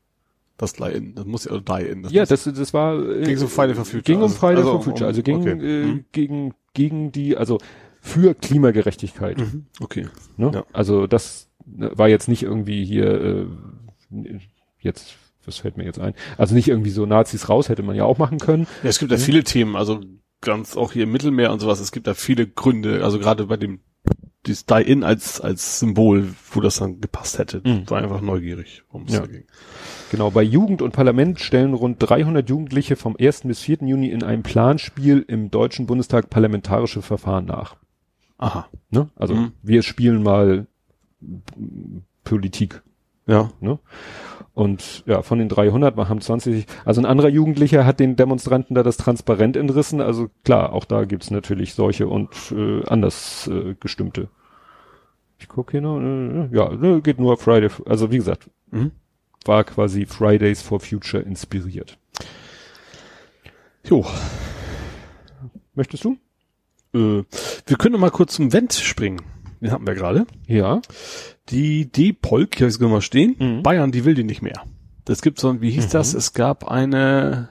Das 0.57 0.78
Lie-In, 0.78 1.15
das 1.15 1.26
muss 1.26 1.45
ja, 1.45 1.53
oder 1.53 1.61
Die-In. 1.80 2.05
ja, 2.09 2.26
das, 2.26 2.43
das 2.43 2.74
war 2.74 2.99
äh, 3.03 3.24
Ging 3.24 3.38
so 3.38 3.47
Friday 3.47 3.74
for 3.74 3.86
Future, 3.86 4.03
Ging 4.03 4.17
um 4.17 4.24
also- 4.24 4.36
Friday 4.36 4.57
also 4.57 4.72
for 4.74 4.82
Future, 4.84 5.05
um- 5.05 5.07
also 5.07 5.24
ging 5.24 5.38
okay. 5.41 5.51
äh, 5.51 5.86
Mhm. 5.86 6.05
gegen 6.11 6.53
gegen 6.74 7.11
die, 7.11 7.36
also 7.36 7.57
für 7.99 8.34
Klimagerechtigkeit. 8.36 9.39
Mhm. 9.39 9.65
Okay. 9.80 10.07
Ne? 10.38 10.51
Ja. 10.53 10.65
Also 10.72 11.07
das 11.07 11.49
ne, 11.65 11.91
war 11.95 12.07
jetzt 12.09 12.28
nicht 12.28 12.43
irgendwie 12.43 12.86
hier 12.86 13.22
äh, 13.22 13.45
jetzt, 14.80 15.15
was 15.45 15.57
fällt 15.57 15.77
mir 15.77 15.85
jetzt 15.85 15.99
ein? 15.99 16.13
Also 16.37 16.55
nicht 16.55 16.67
irgendwie 16.67 16.89
so 16.91 17.05
Nazis 17.05 17.49
raus, 17.49 17.69
hätte 17.69 17.83
man 17.83 17.95
ja 17.95 18.03
auch 18.05 18.17
machen 18.17 18.39
können. 18.39 18.67
Ja, 18.83 18.89
es 18.89 18.99
gibt 18.99 19.11
ja 19.11 19.17
viele 19.17 19.43
Themen, 19.43 19.75
also 19.75 19.99
ganz 20.41 20.75
auch 20.77 20.91
hier 20.91 21.03
im 21.03 21.11
Mittelmeer 21.11 21.51
und 21.51 21.59
sowas, 21.59 21.79
es 21.79 21.91
gibt 21.91 22.07
da 22.07 22.13
viele 22.13 22.47
Gründe, 22.47 23.03
also 23.03 23.19
gerade 23.19 23.45
bei 23.45 23.57
dem 23.57 23.79
dieses 24.47 24.65
Die-In 24.65 25.03
als, 25.03 25.39
als 25.39 25.79
Symbol, 25.79 26.29
wo 26.51 26.61
das 26.61 26.77
dann 26.77 26.99
gepasst 26.99 27.37
hätte, 27.37 27.61
Mhm. 27.63 27.87
war 27.91 27.99
einfach 28.01 28.21
neugierig, 28.21 28.81
worum 28.89 29.05
es 29.05 29.13
Ja. 29.13 29.19
da 29.19 29.27
ging. 29.27 29.43
Genau, 30.09 30.31
bei 30.31 30.41
Jugend 30.41 30.81
und 30.81 30.93
Parlament 30.93 31.39
stellen 31.39 31.75
rund 31.75 31.97
300 31.99 32.49
Jugendliche 32.49 32.95
vom 32.95 33.15
1. 33.19 33.47
bis 33.47 33.59
4. 33.59 33.85
Juni 33.87 34.09
in 34.09 34.23
einem 34.23 34.41
Planspiel 34.41 35.23
im 35.27 35.51
Deutschen 35.51 35.85
Bundestag 35.85 36.31
parlamentarische 36.31 37.03
Verfahren 37.03 37.45
nach. 37.45 37.75
Aha. 38.39 38.67
Ne? 38.89 39.09
Also 39.15 39.35
Mhm. 39.35 39.51
wir 39.61 39.83
spielen 39.83 40.23
mal 40.23 40.65
Politik. 42.23 42.81
Ja. 43.27 43.51
Ne? 43.59 43.77
Und 44.53 45.03
ja, 45.05 45.21
von 45.21 45.39
den 45.39 45.47
300 45.47 45.95
haben 45.95 46.19
20, 46.19 46.65
also 46.83 46.99
ein 47.01 47.05
anderer 47.05 47.29
Jugendlicher 47.29 47.85
hat 47.85 47.99
den 48.01 48.17
Demonstranten 48.17 48.75
da 48.75 48.83
das 48.83 48.97
Transparent 48.97 49.55
entrissen. 49.55 50.01
Also 50.01 50.29
klar, 50.43 50.73
auch 50.73 50.83
da 50.85 51.05
gibt's 51.05 51.31
natürlich 51.31 51.73
solche 51.73 52.07
und 52.07 52.29
äh, 52.51 52.83
anders 52.87 53.47
äh, 53.47 53.75
gestimmte. 53.79 54.27
Ich 55.39 55.47
gucke 55.47 55.71
hier 55.71 55.81
noch, 55.81 55.99
äh, 55.99 56.49
ja, 56.55 56.69
ne, 56.73 57.01
geht 57.01 57.19
nur 57.19 57.37
Friday, 57.37 57.69
also 57.85 58.11
wie 58.11 58.17
gesagt, 58.17 58.49
Mhm. 58.71 58.91
war 59.45 59.63
quasi 59.63 60.05
Fridays 60.05 60.61
for 60.61 60.79
Future 60.79 61.23
inspiriert. 61.23 61.97
Jo. 63.87 64.05
Möchtest 65.73 66.03
du? 66.05 66.17
Äh, 66.93 67.23
wir 67.65 67.77
können 67.77 67.93
noch 67.93 67.99
mal 67.99 68.11
kurz 68.11 68.35
zum 68.35 68.51
Vent 68.53 68.73
springen. 68.73 69.21
Den 69.61 69.71
hatten 69.71 69.87
wir 69.87 69.95
gerade. 69.95 70.25
Ja. 70.47 70.81
Die 71.51 71.91
D-Polk, 71.91 72.55
habe 72.55 72.67
ich 72.67 72.73
sogar 72.73 72.89
mal 72.89 73.01
stehen. 73.01 73.35
Mhm. 73.37 73.63
Bayern, 73.63 73.91
die 73.91 74.05
will 74.05 74.15
die 74.15 74.23
nicht 74.23 74.41
mehr. 74.41 74.63
Das 75.05 75.21
gibt 75.21 75.39
so 75.39 75.49
ein, 75.49 75.61
wie 75.61 75.71
hieß 75.71 75.89
das? 75.89 76.13
Es 76.13 76.33
gab 76.33 76.67
eine 76.67 77.49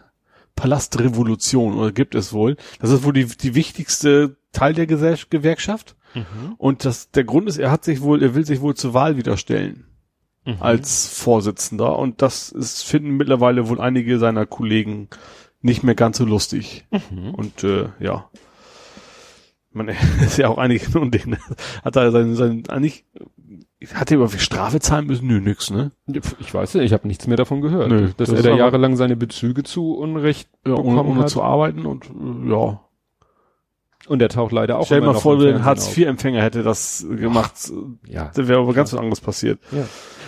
Palastrevolution, 0.56 1.74
oder 1.78 1.92
gibt 1.92 2.14
es 2.14 2.32
wohl. 2.32 2.56
Das 2.80 2.90
ist 2.90 3.04
wohl 3.04 3.12
die, 3.12 3.26
die 3.26 3.54
wichtigste 3.54 4.36
Teil 4.52 4.74
der 4.74 4.86
Gesell 4.86 5.18
Gewerkschaft. 5.28 5.96
Und 6.58 6.84
das, 6.84 7.10
der 7.10 7.24
Grund 7.24 7.48
ist, 7.48 7.58
er 7.58 7.70
hat 7.70 7.84
sich 7.84 8.00
wohl, 8.00 8.22
er 8.22 8.34
will 8.34 8.44
sich 8.44 8.60
wohl 8.60 8.74
zur 8.74 8.94
Wahl 8.94 9.16
wieder 9.16 9.36
stellen. 9.36 9.86
Als 10.58 11.06
Vorsitzender. 11.06 11.98
Und 11.98 12.22
das 12.22 12.50
ist, 12.50 12.82
finden 12.82 13.16
mittlerweile 13.16 13.68
wohl 13.68 13.80
einige 13.80 14.18
seiner 14.18 14.46
Kollegen 14.46 15.08
nicht 15.60 15.82
mehr 15.82 15.94
ganz 15.94 16.18
so 16.18 16.24
lustig. 16.24 16.86
Und, 17.36 17.62
äh, 17.62 17.90
ja. 18.00 18.30
Man 19.72 19.88
ist 20.20 20.38
ja 20.38 20.48
auch 20.48 20.58
einige 20.58 20.98
und 20.98 21.14
den 21.14 21.36
hat 21.84 21.96
er 21.96 22.10
sein, 22.10 22.34
sein, 22.34 22.64
eigentlich, 22.68 23.04
hat 23.94 24.10
er 24.10 24.18
über 24.18 24.28
Strafe 24.28 24.80
zahlen 24.80 25.06
müssen? 25.06 25.26
Nö, 25.26 25.40
nix, 25.40 25.70
ne? 25.70 25.92
Ich 26.38 26.52
weiß 26.52 26.74
nicht, 26.74 26.84
ich 26.84 26.92
habe 26.92 27.08
nichts 27.08 27.26
mehr 27.26 27.36
davon 27.36 27.60
gehört. 27.62 27.88
Nö, 27.88 28.10
dass 28.16 28.28
das 28.30 28.44
er 28.44 28.50
da 28.50 28.56
jahrelang 28.56 28.96
seine 28.96 29.16
Bezüge 29.16 29.62
zu 29.62 29.94
Unrecht 29.94 30.48
Ja, 30.66 30.74
ohne, 30.74 30.90
bekommen 30.90 31.10
ohne 31.10 31.20
hat. 31.22 31.30
zu 31.30 31.42
arbeiten 31.42 31.86
und, 31.86 32.04
äh, 32.06 32.50
ja. 32.50 32.80
Und 34.06 34.20
er 34.22 34.28
taucht 34.28 34.52
leider 34.52 34.78
auch 34.78 34.86
Stell 34.86 35.00
dir 35.00 35.06
mal 35.06 35.14
vor, 35.14 35.38
Fernsehen 35.38 35.64
Hartz-IV-Empfänger 35.64 36.42
hätte 36.42 36.62
das 36.62 37.06
gemacht. 37.08 37.52
auf. 37.70 37.84
Ja. 38.06 38.30
Da 38.34 38.48
wäre 38.48 38.60
aber 38.60 38.72
ganz 38.74 38.92
was 38.92 38.98
anderes 38.98 39.20
passiert. 39.20 39.60
Ja. 39.72 39.84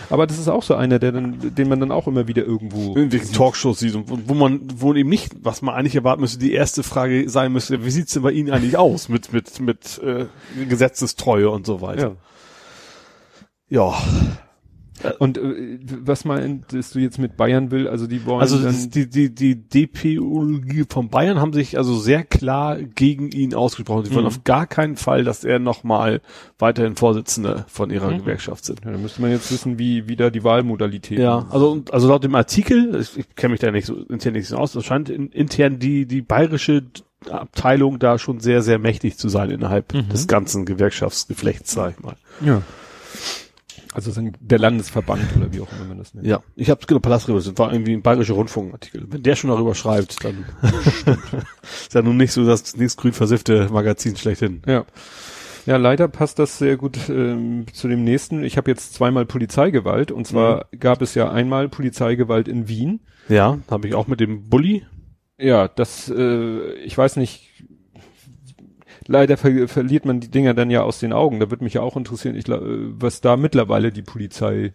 Aber 0.09 0.27
das 0.27 0.37
ist 0.37 0.47
auch 0.47 0.63
so 0.63 0.75
einer, 0.75 0.99
der 0.99 1.11
dann, 1.11 1.37
den 1.55 1.69
man 1.69 1.79
dann 1.79 1.91
auch 1.91 2.07
immer 2.07 2.27
wieder 2.27 2.43
irgendwo. 2.43 2.91
In 2.91 2.97
irgendwelchen 2.97 3.33
Talkshows 3.33 3.79
sieht 3.79 3.95
und 3.95 4.09
wo, 4.09 4.17
wo 4.27 4.33
man, 4.35 4.61
wo 4.75 4.93
eben 4.93 5.09
nicht, 5.09 5.33
was 5.41 5.61
man 5.61 5.75
eigentlich 5.75 5.95
erwarten 5.95 6.21
müsste, 6.21 6.39
die 6.39 6.53
erste 6.53 6.83
Frage 6.83 7.29
sein 7.29 7.51
müsste, 7.51 7.83
wie 7.85 7.89
sieht's 7.89 8.13
denn 8.13 8.23
bei 8.23 8.31
Ihnen 8.31 8.51
eigentlich 8.51 8.77
aus 8.77 9.09
mit, 9.09 9.33
mit, 9.33 9.59
mit, 9.59 9.99
äh, 10.03 10.25
Gesetzestreue 10.67 11.49
und 11.49 11.65
so 11.65 11.81
weiter. 11.81 12.09
Ja. 12.09 12.15
Und 15.19 15.37
äh, 15.37 15.79
was 16.05 16.23
meintest 16.23 16.95
du 16.95 16.99
jetzt 16.99 17.17
mit 17.17 17.35
Bayern 17.35 17.71
will? 17.71 17.89
Also 17.89 18.07
die 18.07 18.25
wollen 18.25 18.39
Also 18.39 18.57
dann, 18.57 18.67
das, 18.67 18.89
die, 18.89 19.09
die, 19.09 19.33
die 19.35 19.55
DPU 19.55 20.61
von 20.87 21.09
Bayern 21.09 21.41
haben 21.41 21.51
sich 21.51 21.77
also 21.77 21.95
sehr 21.97 22.23
klar 22.23 22.77
gegen 22.81 23.29
ihn 23.31 23.53
ausgesprochen. 23.53 24.05
Sie 24.05 24.11
wollen 24.13 24.23
Mhm. 24.23 24.27
auf 24.27 24.43
gar 24.45 24.65
keinen 24.65 24.95
Fall, 24.95 25.23
dass 25.25 25.43
er 25.43 25.59
nochmal 25.59 26.21
weiterhin 26.57 26.95
Vorsitzender 26.95 27.65
von 27.67 27.89
ihrer 27.89 28.11
Mhm. 28.11 28.19
Gewerkschaft 28.19 28.63
sind. 28.63 28.81
ja, 28.85 28.91
da 28.91 28.97
müsste 28.97 29.21
man 29.21 29.31
jetzt 29.31 29.51
wissen, 29.51 29.77
wie, 29.77 30.07
wie 30.07 30.15
da 30.15 30.29
die 30.29 30.43
Wahlmodalitäten. 30.45 31.21
Ja, 31.23 31.47
also, 31.49 31.83
also 31.91 32.07
laut 32.07 32.23
dem 32.23 32.35
Artikel, 32.35 32.95
ich, 33.01 33.17
ich 33.17 33.35
kenne 33.35 33.53
mich 33.53 33.59
da 33.59 33.71
nicht 33.71 33.87
so 33.87 33.95
intern 33.95 34.33
nicht 34.33 34.47
so 34.47 34.55
aus, 34.57 34.73
es 34.75 34.85
scheint 34.85 35.09
in, 35.09 35.27
intern 35.29 35.79
die, 35.79 36.05
die 36.05 36.21
bayerische 36.21 36.83
Abteilung 37.29 37.99
da 37.99 38.19
schon 38.19 38.39
sehr, 38.39 38.61
sehr 38.61 38.79
mächtig 38.79 39.17
zu 39.17 39.27
sein 39.27 39.49
innerhalb 39.49 39.93
Mhm. 39.93 40.07
des 40.09 40.27
ganzen 40.27 40.65
Gewerkschaftsgeflechts, 40.65 41.73
sag 41.73 41.95
ich 41.97 41.99
mal. 42.03 42.15
ja. 42.45 42.61
Also 43.93 44.11
der 44.39 44.59
Landesverband 44.59 45.35
oder 45.37 45.53
wie 45.53 45.61
auch 45.61 45.71
immer 45.71 45.85
man 45.85 45.97
das 45.99 46.13
nennt. 46.13 46.25
Ja, 46.25 46.41
ich 46.55 46.69
habe 46.69 46.85
genau 46.85 46.99
Palastrevolution, 46.99 47.57
war 47.57 47.71
irgendwie 47.71 47.93
ein 47.93 48.01
bayerischer 48.01 48.33
Rundfunkartikel. 48.33 49.05
Wenn 49.09 49.23
der 49.23 49.35
schon 49.35 49.49
darüber 49.49 49.75
schreibt, 49.75 50.23
dann 50.23 50.45
ist 51.63 51.93
ja 51.93 52.01
nun 52.01 52.17
nicht 52.17 52.31
so 52.31 52.45
das 52.45 52.75
nächst 52.75 52.97
grün 52.97 53.13
versiffte 53.13 53.69
Magazin 53.71 54.15
schlechthin. 54.15 54.61
Ja. 54.65 54.85
Ja, 55.65 55.77
leider 55.77 56.09
passt 56.09 56.39
das 56.39 56.57
sehr 56.57 56.75
gut 56.75 56.97
ähm, 57.07 57.65
zu 57.71 57.87
dem 57.87 58.03
nächsten. 58.03 58.43
Ich 58.43 58.57
habe 58.57 58.69
jetzt 58.69 58.93
zweimal 58.93 59.25
Polizeigewalt 59.25 60.11
und 60.11 60.27
zwar 60.27 60.65
gab 60.77 61.01
es 61.01 61.15
ja 61.15 61.31
einmal 61.31 61.69
Polizeigewalt 61.69 62.49
in 62.49 62.67
Wien. 62.67 62.99
Ja, 63.29 63.59
habe 63.71 63.87
ich 63.87 63.95
auch 63.95 64.07
mit 64.07 64.19
dem 64.19 64.49
Bulli. 64.49 64.85
Ja, 65.37 65.67
das, 65.69 66.09
äh, 66.09 66.73
ich 66.83 66.97
weiß 66.97 67.15
nicht, 67.15 67.63
leider 69.13 69.37
ver 69.37 69.67
verliert 69.69 70.03
man 70.05 70.19
die 70.19 70.29
Dinger 70.29 70.53
dann 70.53 70.69
ja 70.69 70.81
aus 70.83 70.99
den 70.99 71.13
Augen. 71.13 71.39
Da 71.39 71.49
würde 71.49 71.63
mich 71.63 71.75
ja 71.75 71.81
auch 71.81 71.95
interessieren, 71.95 72.35
ich, 72.35 72.49
äh, 72.49 72.59
was 72.59 73.21
da 73.21 73.37
mittlerweile 73.37 73.91
die 73.91 74.01
Polizei 74.01 74.73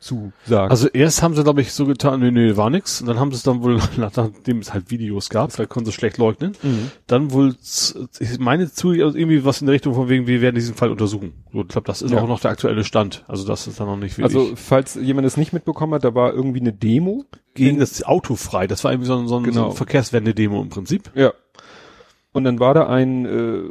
zu 0.00 0.32
sagt. 0.46 0.72
Also 0.72 0.88
erst 0.88 1.22
haben 1.22 1.36
sie, 1.36 1.44
glaube 1.44 1.60
ich, 1.60 1.72
so 1.72 1.86
getan, 1.86 2.18
nee, 2.18 2.32
nee, 2.32 2.56
war 2.56 2.70
nix. 2.70 3.00
Und 3.00 3.06
dann 3.06 3.20
haben 3.20 3.30
sie 3.30 3.36
es 3.36 3.44
dann 3.44 3.62
wohl, 3.62 3.78
nachdem 3.96 4.58
es 4.58 4.74
halt 4.74 4.90
Videos 4.90 5.28
gab, 5.28 5.52
vielleicht 5.52 5.70
konnten 5.70 5.84
sie 5.86 5.90
es 5.90 5.94
schlecht 5.94 6.18
leugnen, 6.18 6.56
Mhm. 6.60 6.90
dann 7.06 7.30
wohl, 7.30 7.54
ich 8.18 8.38
meine 8.40 8.68
zu, 8.72 8.88
also 8.90 9.16
irgendwie 9.16 9.44
was 9.44 9.60
in 9.60 9.68
der 9.68 9.74
Richtung 9.74 9.94
von 9.94 10.08
wegen, 10.08 10.26
wir 10.26 10.40
werden 10.40 10.56
diesen 10.56 10.74
Fall 10.74 10.90
untersuchen. 10.90 11.44
So, 11.52 11.60
ich 11.60 11.68
glaube, 11.68 11.86
das 11.86 12.02
ist 12.02 12.10
Ja. 12.10 12.20
auch 12.20 12.26
noch 12.26 12.40
der 12.40 12.50
aktuelle 12.50 12.82
Stand. 12.82 13.24
Also 13.28 13.46
das 13.46 13.68
ist 13.68 13.78
dann 13.78 13.86
noch 13.86 13.96
nicht 13.96 14.18
wirklich. 14.18 14.36
Also, 14.36 14.56
falls 14.56 14.96
jemand 14.96 15.24
es 15.26 15.36
nicht 15.36 15.52
mitbekommen 15.52 15.94
hat, 15.94 16.02
da 16.02 16.16
war 16.16 16.32
irgendwie 16.34 16.60
eine 16.60 16.72
Demo 16.72 17.24
gegen 17.54 17.78
das 17.78 18.02
Auto 18.02 18.34
frei. 18.34 18.66
Das 18.66 18.82
war 18.82 18.90
irgendwie 18.90 19.06
so 19.06 19.24
so 19.28 19.38
Genau. 19.40 19.52
so 19.66 19.70
ein 19.70 19.76
Verkehrswende-Demo 19.76 20.60
im 20.62 20.68
Prinzip. 20.68 21.12
Ja. 21.14 21.32
Und 22.32 22.44
dann 22.44 22.58
war 22.60 22.74
da 22.74 22.86
ein 22.88 23.26
äh, 23.26 23.62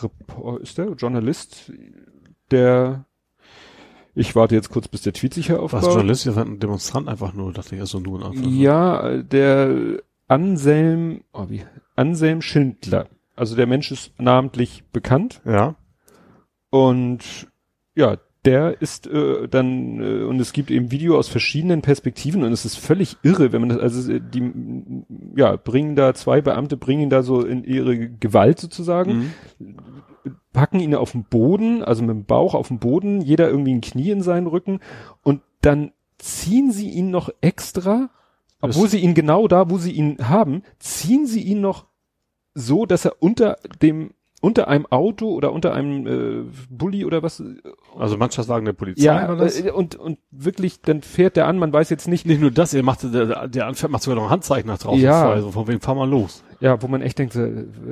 Repor- 0.00 0.58
ist 0.60 0.76
der 0.78 0.90
Journalist, 0.92 1.72
der 2.50 3.06
ich 4.14 4.34
warte 4.36 4.54
jetzt 4.56 4.70
kurz, 4.70 4.88
bis 4.88 5.02
der 5.02 5.12
Tweet 5.12 5.32
sich 5.34 5.46
hier 5.46 5.56
Was 5.62 5.72
aufbaut. 5.74 5.94
Journalist, 5.94 6.26
das 6.26 6.36
war 6.36 6.44
ein 6.44 6.58
Demonstrant 6.58 7.08
einfach 7.08 7.32
nur, 7.32 7.52
dachte 7.52 7.74
ich, 7.76 7.80
also 7.80 8.00
nur 8.00 8.20
ein 8.20 8.26
einfach. 8.32 8.50
Ja, 8.50 9.22
der 9.22 10.02
Anselm, 10.28 11.22
oh, 11.32 11.46
wie, 11.48 11.64
Anselm 11.96 12.42
Schindler. 12.42 13.06
Also 13.36 13.56
der 13.56 13.66
Mensch 13.66 13.90
ist 13.90 14.12
namentlich 14.20 14.84
bekannt 14.92 15.40
Ja. 15.46 15.76
und 16.70 17.48
ja, 17.94 18.18
der 18.44 18.80
ist 18.80 19.06
äh, 19.06 19.48
dann 19.48 20.00
äh, 20.02 20.22
und 20.24 20.40
es 20.40 20.52
gibt 20.52 20.70
eben 20.70 20.90
Video 20.90 21.18
aus 21.18 21.28
verschiedenen 21.28 21.82
Perspektiven 21.82 22.42
und 22.42 22.52
es 22.52 22.64
ist 22.64 22.76
völlig 22.76 23.18
irre, 23.22 23.52
wenn 23.52 23.60
man 23.60 23.68
das 23.68 23.78
also 23.78 24.10
äh, 24.12 24.20
die 24.20 24.50
ja 25.36 25.56
bringen 25.56 25.94
da 25.96 26.14
zwei 26.14 26.40
Beamte 26.40 26.76
bringen 26.78 27.02
ihn 27.02 27.10
da 27.10 27.22
so 27.22 27.44
in 27.44 27.64
ihre 27.64 28.08
Gewalt 28.08 28.58
sozusagen, 28.58 29.32
Mhm. 29.58 29.76
packen 30.52 30.80
ihn 30.80 30.94
auf 30.94 31.12
den 31.12 31.24
Boden, 31.24 31.82
also 31.82 32.02
mit 32.02 32.10
dem 32.10 32.24
Bauch 32.24 32.54
auf 32.54 32.68
den 32.68 32.78
Boden, 32.78 33.20
jeder 33.20 33.48
irgendwie 33.50 33.74
ein 33.74 33.80
Knie 33.80 34.10
in 34.10 34.22
seinen 34.22 34.46
Rücken 34.46 34.80
und 35.22 35.42
dann 35.60 35.92
ziehen 36.18 36.70
sie 36.72 36.90
ihn 36.90 37.10
noch 37.10 37.30
extra, 37.40 38.10
Das- 38.60 38.76
obwohl 38.76 38.88
sie 38.88 38.98
ihn 39.00 39.14
genau 39.14 39.48
da, 39.48 39.70
wo 39.70 39.78
sie 39.78 39.92
ihn 39.92 40.16
haben, 40.28 40.62
ziehen 40.78 41.26
sie 41.26 41.42
ihn 41.42 41.60
noch 41.60 41.86
so, 42.54 42.84
dass 42.86 43.04
er 43.04 43.16
unter 43.22 43.56
dem 43.80 44.10
unter 44.40 44.68
einem 44.68 44.86
Auto 44.86 45.28
oder 45.34 45.52
unter 45.52 45.74
einem 45.74 46.06
äh, 46.06 46.50
Bulli 46.70 47.04
oder 47.04 47.22
was 47.22 47.42
Also 47.98 48.16
Mannschaftswagen 48.16 48.64
der 48.64 48.72
Polizei 48.72 49.04
ja 49.04 49.28
war 49.28 49.36
das? 49.36 49.60
äh, 49.60 49.70
und 49.70 49.96
und 49.96 50.18
wirklich 50.30 50.80
dann 50.80 51.02
fährt 51.02 51.36
der 51.36 51.46
an, 51.46 51.58
man 51.58 51.72
weiß 51.72 51.90
jetzt 51.90 52.08
nicht, 52.08 52.24
Nicht 52.26 52.40
nur 52.40 52.50
das, 52.50 52.72
er 52.72 52.82
macht, 52.82 53.02
der, 53.02 53.48
der 53.48 53.66
anfährt, 53.66 53.92
macht 53.92 54.02
sogar 54.02 54.16
noch 54.16 54.24
ein 54.24 54.30
Handzeichen 54.30 54.66
nach 54.68 54.78
draußen. 54.78 55.00
Ja. 55.02 55.26
frei, 55.26 55.40
so 55.42 55.50
von 55.50 55.68
wegen, 55.68 55.80
fahr 55.80 55.94
mal 55.94 56.08
los. 56.08 56.42
ja, 56.60 56.80
wo 56.82 56.88
man 56.88 57.02
echt 57.02 57.18
denkt, 57.18 57.38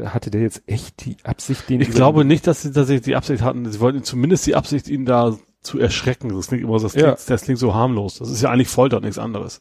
hatte 0.06 0.30
der 0.30 0.40
jetzt 0.40 0.62
echt 0.66 1.04
die 1.04 1.16
Absicht, 1.24 1.68
den 1.68 1.80
Ich 1.82 1.90
glaube 1.90 2.24
nicht, 2.24 2.46
dass 2.46 2.62
sie 2.62 2.72
tatsächlich 2.72 3.04
die 3.04 3.16
Absicht 3.16 3.42
hatten, 3.42 3.70
sie 3.70 3.80
wollten 3.80 4.02
zumindest 4.02 4.46
die 4.46 4.54
Absicht, 4.54 4.88
ihn 4.88 5.04
da 5.04 5.36
zu 5.60 5.78
erschrecken. 5.78 6.34
Das 6.34 6.46
klingt 6.48 6.62
immer 6.64 6.78
so, 6.78 6.86
das 6.86 6.94
Ja. 6.94 7.12
klingt, 7.12 7.30
das 7.30 7.42
klingt 7.42 7.58
so 7.58 7.74
harmlos. 7.74 8.18
Das 8.20 8.30
ist 8.30 8.40
ja 8.40 8.50
eigentlich 8.50 8.68
Folter 8.68 8.96
und 8.98 9.02
nichts 9.04 9.18
anderes. 9.18 9.60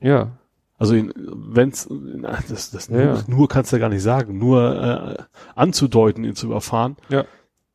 ja, 0.00 0.32
Also 0.82 0.94
ihn, 0.96 1.12
wenn's, 1.16 1.88
das, 2.48 2.70
das 2.72 2.88
Ja, 2.88 2.96
nur, 2.96 3.04
ja. 3.04 3.18
nur 3.28 3.48
kannst 3.48 3.72
du 3.72 3.76
ja 3.76 3.80
gar 3.80 3.88
nicht 3.88 4.02
sagen. 4.02 4.36
Nur 4.38 5.16
äh, 5.18 5.22
anzudeuten, 5.54 6.24
ihn 6.24 6.34
zu 6.34 6.46
überfahren. 6.46 6.96
Ja. 7.08 7.24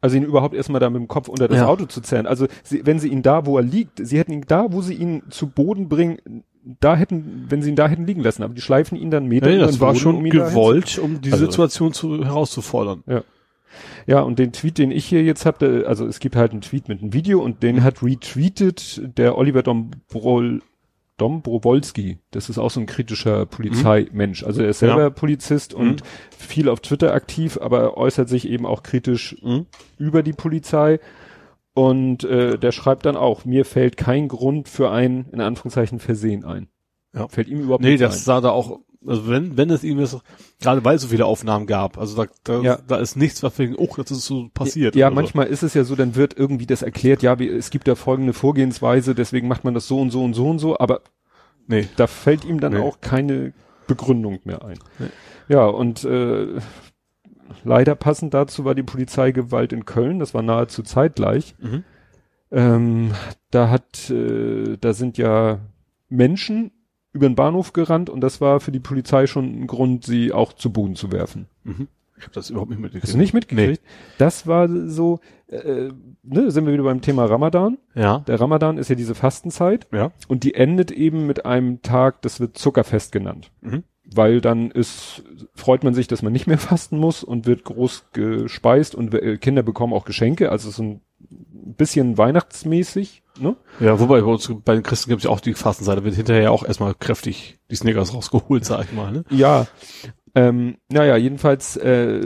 Also 0.02 0.18
ihn 0.18 0.24
überhaupt 0.24 0.54
erstmal 0.54 0.80
da 0.80 0.90
mit 0.90 1.00
dem 1.00 1.08
Kopf 1.08 1.28
unter 1.28 1.48
das 1.48 1.58
Ja. 1.58 1.68
Auto 1.68 1.86
zu 1.86 2.02
zerren. 2.02 2.28
Also 2.28 2.48
sie, 2.64 2.86
wenn 2.86 3.00
sie 3.00 3.08
ihn 3.08 3.24
da, 3.24 3.46
wo 3.46 3.58
er 3.58 3.64
liegt, 3.64 4.06
sie 4.06 4.18
hätten 4.20 4.32
ihn 4.34 4.46
da, 4.48 4.72
wo 4.72 4.82
sie 4.82 4.94
ihn 4.94 5.24
zu 5.30 5.48
Boden 5.48 5.90
bringen, 5.90 6.44
da 6.82 6.96
hätten, 6.96 7.46
wenn 7.50 7.62
sie 7.62 7.70
ihn 7.70 7.76
da 7.78 7.88
hätten 7.88 8.06
liegen 8.06 8.22
lassen, 8.22 8.44
aber 8.44 8.54
die 8.54 8.62
schleifen 8.62 8.98
ihn 8.98 9.10
dann 9.10 9.26
Meter 9.28 9.50
über 9.54 9.66
das 9.66 9.80
war 9.80 9.90
Boden, 9.94 10.00
schon 10.00 10.16
um 10.18 10.24
gewollt, 10.30 11.00
um 11.00 11.22
die 11.22 11.32
Also- 11.32 11.46
Situation 11.46 11.94
zu, 11.94 12.24
herauszufordern. 12.26 13.04
zu- 13.08 13.24
Ja, 14.06 14.20
und 14.22 14.38
den 14.38 14.52
Tweet, 14.52 14.78
den 14.78 14.92
ich 14.92 15.06
hier 15.06 15.24
jetzt 15.24 15.46
habe, 15.46 15.86
also 15.88 16.06
es 16.06 16.20
gibt 16.20 16.36
halt 16.36 16.52
einen 16.52 16.62
Tweet 16.62 16.90
mit 16.90 17.02
einem 17.02 17.14
Video 17.14 17.42
und 17.42 17.64
den 17.64 17.84
hat 17.84 18.04
retweetet 18.04 19.02
der 19.18 19.38
Oliver 19.38 19.64
Dombrol, 19.64 20.62
Dombrowolski. 21.18 22.20
Das 22.32 22.50
ist 22.50 22.58
auch 22.58 22.72
so 22.72 22.80
ein 22.80 22.86
kritischer 22.86 23.46
Polizeimensch. 23.46 24.44
Also 24.44 24.62
er 24.62 24.70
ist 24.70 24.80
selber 24.80 25.02
Ja. 25.02 25.10
Polizist 25.10 25.74
und 25.74 26.02
viel 26.36 26.70
auf 26.70 26.80
Twitter 26.80 27.14
aktiv, 27.14 27.58
aber 27.62 27.80
er 27.82 27.98
äußert 27.98 28.30
sich 28.30 28.48
eben 28.48 28.66
auch 28.66 28.84
kritisch 28.84 29.36
Mhm. 29.42 29.66
über 29.98 30.24
die 30.24 30.34
Polizei. 30.34 31.00
Und 31.74 32.24
äh, 32.24 32.58
der 32.58 32.72
schreibt 32.72 33.06
dann 33.06 33.16
auch, 33.18 33.46
mir 33.46 33.64
fällt 33.66 33.98
kein 33.98 34.28
Grund 34.28 34.68
für 34.68 34.90
ein, 34.90 35.28
in 35.32 35.42
Anführungszeichen, 35.42 36.00
Versehen 36.00 36.44
ein. 36.44 36.68
Ja. 37.14 37.28
Fällt 37.28 37.48
ihm 37.48 37.62
überhaupt 37.62 37.84
Nee, 37.84 37.92
nicht 37.92 38.02
das 38.04 38.26
sah 38.26 38.42
da 38.42 38.50
auch, 38.50 38.80
also 39.08 39.28
wenn, 39.28 39.58
wenn 39.58 39.70
es 39.70 39.84
ihm 39.84 40.00
ist, 40.00 40.18
gerade 40.62 40.84
weil 40.86 40.96
es 40.98 41.02
so 41.04 41.08
viele 41.08 41.26
Aufnahmen 41.26 41.66
gab, 41.68 41.98
also 41.98 42.16
da, 42.24 42.30
da, 42.44 42.62
Ja. 42.62 42.80
da 42.88 42.98
ist 42.98 43.16
nichts, 43.16 43.42
was 43.44 43.58
wegen, 43.60 43.76
oh, 43.76 43.88
das 43.98 44.12
ist 44.12 44.26
so 44.26 44.50
passiert. 44.54 44.96
Ja, 44.96 45.10
so. 45.10 45.16
manchmal 45.16 45.48
ist 45.48 45.64
es 45.64 45.74
ja 45.74 45.84
so, 45.84 45.96
dann 45.96 46.16
wird 46.16 46.38
irgendwie 46.38 46.66
das 46.66 46.82
erklärt, 46.82 47.24
ja, 47.24 47.40
wie, 47.40 47.48
es 47.48 47.70
gibt 47.70 47.88
da 47.88 47.96
folgende 47.96 48.34
Vorgehensweise, 48.34 49.16
deswegen 49.16 49.48
macht 49.48 49.64
man 49.64 49.74
das 49.74 49.88
so 49.88 50.00
und 50.00 50.12
so 50.12 50.24
und 50.24 50.34
so 50.34 50.50
und 50.50 50.60
so, 50.60 50.78
aber 50.80 51.02
Nee. 51.68 51.88
da 51.98 52.08
fällt 52.08 52.46
ihm 52.46 52.60
dann 52.60 52.74
Nee. 52.74 52.80
auch 52.80 53.02
keine 53.02 53.54
Begründung 53.88 54.40
mehr 54.44 54.64
ein. 54.66 54.80
Nee. 55.00 55.08
Ja, 55.50 55.66
und 55.66 56.04
äh, 56.04 56.60
leider 57.64 57.96
passend 57.96 58.34
dazu 58.34 58.66
war 58.66 58.76
die 58.76 58.84
Polizeigewalt 58.84 59.74
in 59.74 59.86
Köln, 59.86 60.20
das 60.20 60.34
war 60.34 60.42
nahezu 60.42 60.84
zeitgleich. 60.84 61.56
Mhm. 61.60 61.84
Ähm, 62.52 63.12
da 63.52 63.70
hat, 63.70 64.10
äh, 64.10 64.78
da 64.80 64.94
sind 64.94 65.18
ja 65.18 65.60
Menschen 66.10 66.72
über 67.18 67.28
den 67.28 67.36
Bahnhof 67.36 67.74
gerannt 67.74 68.10
und 68.10 68.22
das 68.22 68.40
war 68.40 68.60
für 68.60 68.72
die 68.72 68.80
Polizei 68.80 69.28
schon 69.28 69.62
ein 69.62 69.68
Grund, 69.68 70.06
sie 70.06 70.32
auch 70.32 70.54
zu 70.54 70.72
Boden 70.72 70.96
zu 70.96 71.12
werfen. 71.12 71.48
Mhm. 71.64 71.88
Ich 72.18 72.24
habe 72.24 72.34
das 72.34 72.50
überhaupt 72.50 72.72
nicht 72.72 72.80
mitgekriegt. 72.80 73.04
Hast 73.04 73.14
du 73.14 73.18
nicht 73.20 73.34
mitgekriegt? 73.34 73.82
Das 74.18 74.48
war 74.48 74.68
so, 74.88 75.20
äh, 75.48 75.90
ne, 76.24 76.50
sind 76.50 76.66
wir 76.66 76.74
wieder 76.74 76.84
beim 76.84 77.02
Thema 77.02 77.26
Ramadan. 77.26 77.78
Ja. 77.94 78.20
Der 78.20 78.40
Ramadan 78.40 78.78
ist 78.80 78.90
ja 78.90 78.96
diese 78.96 79.14
Fastenzeit 79.14 79.88
Ja. 79.94 80.12
und 80.28 80.44
die 80.44 80.56
endet 80.56 80.92
eben 80.92 81.28
mit 81.28 81.46
einem 81.46 81.84
Tag, 81.84 82.22
das 82.24 82.40
wird 82.40 82.58
Zuckerfest 82.58 83.12
genannt. 83.12 83.52
Mhm. 83.62 83.84
Weil 84.04 84.42
dann 84.42 84.72
ist, 84.72 85.24
freut 85.54 85.84
man 85.84 85.94
sich, 85.94 86.08
dass 86.08 86.24
man 86.24 86.34
nicht 86.34 86.48
mehr 86.48 86.58
fasten 86.58 86.98
muss 86.98 87.24
und 87.24 87.46
wird 87.46 87.66
groß 87.66 88.06
gespeist 88.14 88.96
und 88.96 89.14
äh, 89.14 89.38
Kinder 89.38 89.62
bekommen 89.64 89.94
auch 89.94 90.06
Geschenke, 90.06 90.50
also 90.52 90.72
so 90.72 90.82
ein 90.84 91.02
bisschen 91.76 92.18
weihnachtsmäßig, 92.18 93.24
ne? 93.40 93.56
Ja, 93.80 94.00
wobei 94.00 94.22
bei 94.22 94.28
uns, 94.28 94.52
bei 94.66 94.74
den 94.76 94.84
Christen 94.84 95.10
gibt 95.10 95.20
es 95.22 95.26
ja 95.26 95.30
auch 95.32 95.40
die 95.40 95.54
Fastenseite, 95.54 96.04
wird 96.04 96.16
hinterher 96.16 96.44
ja 96.44 96.50
auch 96.52 96.64
erstmal 96.66 96.94
kräftig 96.94 97.60
die 97.70 97.76
Snickers 97.76 98.14
rausgeholt, 98.14 98.66
sag 98.66 98.86
ich 98.86 98.94
mal, 98.94 99.12
ne? 99.12 99.24
Ja, 99.30 99.68
ähm, 100.36 100.78
naja, 100.90 101.18
jedenfalls, 101.18 101.78
äh, 101.78 102.22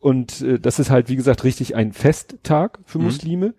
und 0.00 0.40
äh, 0.42 0.58
das 0.58 0.78
ist 0.78 0.90
halt, 0.90 1.08
wie 1.08 1.16
gesagt, 1.16 1.44
richtig 1.44 1.74
ein 1.76 1.92
Festtag 1.92 2.80
für 2.84 2.98
Mhm. 2.98 3.04
Muslime. 3.04 3.54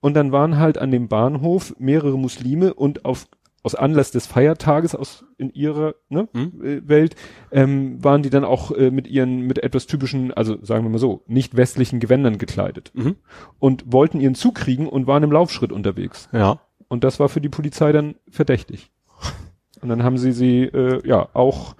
Und 0.00 0.14
dann 0.14 0.30
waren 0.30 0.58
halt 0.58 0.78
an 0.78 0.92
dem 0.92 1.08
Bahnhof 1.08 1.74
mehrere 1.78 2.16
Muslime 2.16 2.72
und 2.72 3.04
auf 3.04 3.26
aus 3.68 3.74
Anlass 3.74 4.10
des 4.10 4.26
Feiertages 4.26 4.94
aus 4.94 5.26
in 5.36 5.50
ihrer 5.52 5.94
ne, 6.08 6.26
Mhm. 6.32 6.82
Welt 6.88 7.16
ähm, 7.52 8.02
waren 8.02 8.22
die 8.22 8.30
dann 8.30 8.44
auch 8.44 8.70
äh, 8.70 8.90
mit 8.90 9.06
ihren 9.06 9.42
mit 9.42 9.62
etwas 9.62 9.86
typischen, 9.86 10.32
also 10.32 10.56
sagen 10.64 10.84
wir 10.86 10.88
mal 10.88 10.96
so, 10.98 11.22
nicht 11.26 11.54
westlichen 11.54 12.00
Gewändern 12.00 12.38
gekleidet 12.38 12.90
Mhm. 12.94 13.16
und 13.58 13.92
wollten 13.92 14.20
ihren 14.20 14.34
Zug 14.34 14.54
kriegen 14.54 14.88
und 14.88 15.06
waren 15.06 15.22
im 15.22 15.32
Laufschritt 15.32 15.70
unterwegs. 15.70 16.30
Ja. 16.32 16.60
Und 16.88 17.04
das 17.04 17.20
war 17.20 17.28
für 17.28 17.42
die 17.42 17.50
Polizei 17.50 17.92
dann 17.92 18.14
verdächtig. 18.30 18.90
Und 19.82 19.90
dann 19.90 20.02
haben 20.02 20.16
sie 20.16 20.32
sie 20.32 20.62
äh, 20.62 21.06
ja 21.06 21.28
auch 21.34 21.76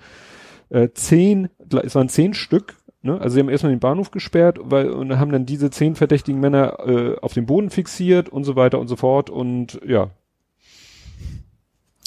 äh, 0.68 0.90
zehn, 0.92 1.48
es 1.82 1.94
waren 1.94 2.10
zehn 2.10 2.34
Stück, 2.34 2.76
ne? 3.00 3.18
Also 3.18 3.34
sie 3.34 3.40
haben 3.40 3.48
erstmal 3.48 3.72
den 3.72 3.80
Bahnhof 3.80 4.10
gesperrt, 4.10 4.58
weil 4.62 4.90
und 4.90 5.18
haben 5.18 5.32
dann 5.32 5.46
diese 5.46 5.70
zehn 5.70 5.94
verdächtigen 5.94 6.38
Männer 6.40 6.78
äh, 6.86 7.16
auf 7.22 7.32
den 7.32 7.46
Boden 7.46 7.70
fixiert 7.70 8.28
und 8.28 8.44
so 8.44 8.54
weiter 8.54 8.78
und 8.78 8.88
so 8.88 8.96
fort 8.96 9.30
und 9.30 9.80
ja. 9.86 10.10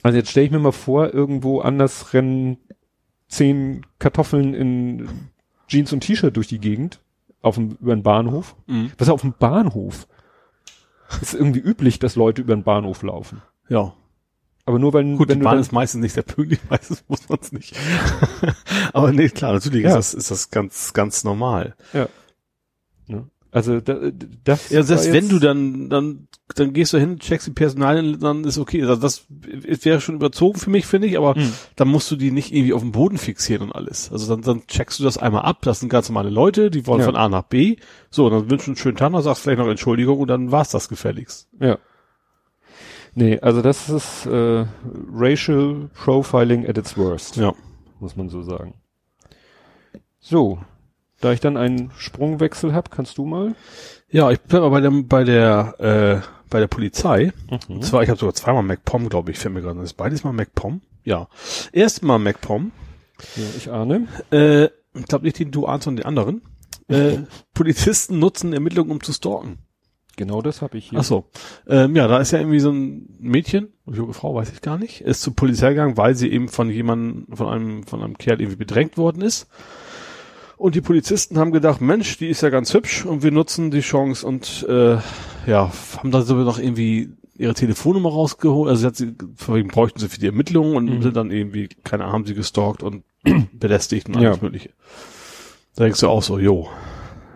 Also 0.04 0.18
jetzt 0.18 0.32
stelle 0.32 0.46
ich 0.48 0.52
mir 0.52 0.60
mal 0.60 0.72
vor, 0.72 1.14
irgendwo 1.14 1.60
anders 1.62 2.14
rennen 2.14 2.58
zehn 3.28 3.86
Kartoffeln 4.00 4.54
in 4.54 5.10
Jeans 5.68 5.94
und 5.94 6.02
T-Shirt 6.02 6.36
durch 6.36 6.48
die 6.48 6.60
Gegend 6.60 7.00
auf 7.42 7.56
dem 7.56 7.78
über 7.82 7.96
den 7.96 8.04
Bahnhof. 8.04 8.56
Mhm. 8.68 8.92
Was 8.98 9.10
auf 9.10 9.22
dem 9.22 9.34
Bahnhof? 9.38 10.08
ist 11.22 11.34
irgendwie 11.34 11.60
üblich, 11.60 12.00
dass 12.00 12.16
Leute 12.16 12.42
über 12.42 12.56
den 12.56 12.64
Bahnhof 12.64 13.04
laufen. 13.04 13.42
Ja. 13.68 13.94
Aber 14.66 14.80
nur 14.80 14.94
weil 14.94 15.04
Gut, 15.18 15.28
wenn 15.30 15.40
die 15.40 15.44
Bahn 15.44 15.60
ist 15.60 15.72
meistens 15.74 16.02
nicht 16.02 16.14
sehr 16.14 16.24
pünktlich, 16.24 16.60
meistens 16.70 17.04
muss 17.08 17.28
man 17.28 17.40
es 17.42 17.52
nicht. 17.52 17.76
Aber 18.94 19.12
nee, 19.12 19.28
klar, 19.30 19.54
natürlich 19.54 19.84
Ja. 19.84 19.90
ist, 19.98 20.14
das, 20.14 20.14
ist 20.14 20.32
das 20.32 20.50
ganz, 20.52 20.94
ganz 20.94 21.24
normal. 21.24 21.76
ne? 21.94 22.08
Also 23.52 23.82
da, 23.82 24.00
das 24.46 24.70
Ja, 24.70 24.82
selbst 24.84 25.12
wenn 25.12 25.28
du 25.28 25.38
dann, 25.40 25.90
dann, 25.90 26.28
dann 26.56 26.72
gehst 26.74 26.94
du 26.94 26.98
hin, 26.98 27.20
checkst 27.20 27.48
die 27.48 27.52
Personalien, 27.52 28.20
dann 28.20 28.44
ist 28.46 28.58
okay. 28.58 28.82
Also 28.82 28.96
das 28.96 29.26
wäre 29.30 30.00
schon 30.00 30.16
überzogen 30.16 30.58
für 30.58 30.70
mich, 30.70 30.86
finde 30.86 31.08
ich, 31.08 31.18
aber 31.18 31.36
Hm. 31.36 31.52
dann 31.76 31.88
musst 31.90 32.10
du 32.12 32.16
die 32.16 32.32
nicht 32.32 32.54
irgendwie 32.54 32.74
auf 32.74 32.82
dem 32.82 32.92
Boden 32.94 33.18
fixieren 33.18 33.64
und 33.64 33.72
alles. 33.76 34.12
Also 34.12 34.34
dann, 34.34 34.42
dann 34.44 34.66
checkst 34.68 35.00
du 35.00 35.04
das 35.04 35.18
einmal 35.18 35.42
ab, 35.44 35.60
das 35.64 35.82
sind 35.82 35.90
ganz 35.90 36.08
normale 36.10 36.30
Leute, 36.30 36.72
die 36.72 36.88
wollen 36.88 37.02
Ja. 37.02 37.06
von 37.08 37.16
A 37.18 37.28
nach 37.30 37.44
B. 37.44 37.76
So, 38.10 38.30
dann 38.30 38.50
wünschen 38.50 38.72
einen 38.72 38.78
schönen 38.78 38.96
Tag, 38.98 39.12
dann 39.12 39.22
sagst 39.22 39.42
vielleicht 39.44 39.60
noch 39.60 39.68
Entschuldigung 39.68 40.20
und 40.20 40.28
dann 40.30 40.52
war's 40.52 40.70
das 40.72 40.88
gefälligst. 40.90 41.48
ja 41.60 41.78
nee 43.14 43.38
also 43.42 43.62
das 43.62 43.90
ist 43.90 44.26
äh, 44.28 44.66
Racial 45.14 45.90
Profiling 45.94 46.66
at 46.66 46.78
its 46.78 46.96
worst 46.96 47.36
Ja. 47.36 47.54
muss 48.00 48.16
man 48.16 48.30
so 48.30 48.42
sagen 48.42 48.76
so 50.22 50.60
da 51.22 51.32
ich 51.32 51.40
dann 51.40 51.58
einen 51.58 51.92
Sprungwechsel 51.96 52.74
hab 52.74 52.92
kannst 52.92 53.18
du 53.18 53.26
mal 53.26 53.56
Ja, 54.10 54.32
ich 54.32 54.42
bleib 54.42 54.62
mal 54.62 54.70
bei 54.70 54.82
der, 54.82 54.92
bei 54.92 55.24
der, 55.24 55.80
äh, 55.80 56.28
bei 56.50 56.60
der 56.60 56.68
Polizei. 56.68 57.32
Mhm. 57.50 57.76
Und 57.76 57.86
zwar, 57.86 58.04
ich 58.04 58.10
habe 58.10 58.20
sogar 58.20 58.34
zweimal 58.34 58.64
MacPom, 58.64 59.08
glaube 59.10 59.32
ich, 59.32 59.40
fällt 59.40 59.54
mir 59.54 59.62
gerade. 59.62 59.80
Das 59.80 59.92
ist 59.92 59.98
beides 59.98 60.24
mal 60.24 60.34
MacPom. 60.34 60.82
Ja. 61.04 61.28
Erstmal 61.72 62.20
MacPom. 62.20 62.72
ja, 63.36 63.44
ich 63.58 63.72
ahne 63.72 64.08
Äh, 64.32 64.66
ich 64.94 65.08
glaube 65.08 65.26
nicht 65.26 65.40
den 65.40 65.52
du 65.52 65.66
ahnst, 65.66 65.86
sondern 65.86 66.04
den 66.04 66.08
anderen. 66.08 66.42
Äh, 66.90 67.20
Polizisten 67.54 68.20
nutzen 68.20 68.54
Ermittlungen, 68.54 68.92
um 68.92 69.02
zu 69.02 69.14
stalken. 69.14 69.60
Genau 70.18 70.42
das 70.42 70.62
habe 70.62 70.78
ich 70.78 70.90
hier. 70.90 71.00
Ach 71.00 71.04
so. 71.04 71.30
Ähm, 71.68 71.96
ja, 71.96 72.08
da 72.08 72.20
ist 72.20 72.32
ja 72.32 72.40
irgendwie 72.40 72.60
so 72.60 72.72
ein 72.72 73.16
Mädchen, 73.20 73.70
junge 73.86 74.14
Frau, 74.14 74.36
weiß 74.36 74.52
ich 74.52 74.62
gar 74.62 74.78
nicht, 74.78 75.02
ist 75.02 75.22
zur 75.22 75.36
Polizei 75.36 75.70
gegangen, 75.70 75.96
weil 75.98 76.16
sie 76.16 76.30
eben 76.30 76.50
von 76.50 76.70
jemandem, 76.70 77.36
von 77.36 77.48
einem, 77.48 77.84
von 77.84 78.04
einem 78.04 78.18
Kerl 78.18 78.42
irgendwie 78.42 78.58
bedrängt 78.58 78.98
worden 78.98 79.22
ist. 79.22 79.48
Und 80.62 80.76
die 80.76 80.82
Polizisten 80.82 81.40
haben 81.40 81.52
gedacht, 81.52 81.82
Mensch, 81.82 82.18
die 82.20 82.28
ist 82.28 82.42
ja 82.42 82.50
ganz 82.50 82.72
hübsch 82.76 83.04
und 83.04 83.24
wir 83.24 83.32
nutzen 83.32 83.72
die 83.72 83.80
Chance 83.80 84.28
und 84.28 84.64
äh, 84.70 84.98
ja, 85.48 85.72
haben 85.98 86.12
da 86.12 86.22
so 86.22 86.36
noch 86.36 86.60
irgendwie 86.60 87.10
ihre 87.36 87.56
Telefonnummer 87.56 88.10
rausgeholt. 88.10 88.70
Also 88.70 88.82
sie 88.82 88.86
hat 88.88 88.96
sie, 88.96 89.16
vorhin 89.38 89.70
bräuchten 89.70 89.98
sie 90.00 90.08
für 90.08 90.20
die 90.20 90.28
Ermittlungen 90.28 90.76
und 90.76 90.86
Mhm. 90.86 91.02
sind 91.02 91.16
dann 91.16 91.32
irgendwie, 91.32 91.68
keine 91.84 92.04
Ahnung, 92.04 92.14
haben 92.14 92.26
sie 92.28 92.36
gestalkt 92.36 92.84
und 92.84 93.04
belästigt 93.54 94.08
und 94.08 94.18
alles 94.18 94.38
Ja. 94.38 94.44
mögliche. 94.44 94.70
Da 95.76 95.86
denkst 95.86 96.00
du 96.02 96.08
auch 96.10 96.22
so, 96.22 96.38
jo, 96.38 96.70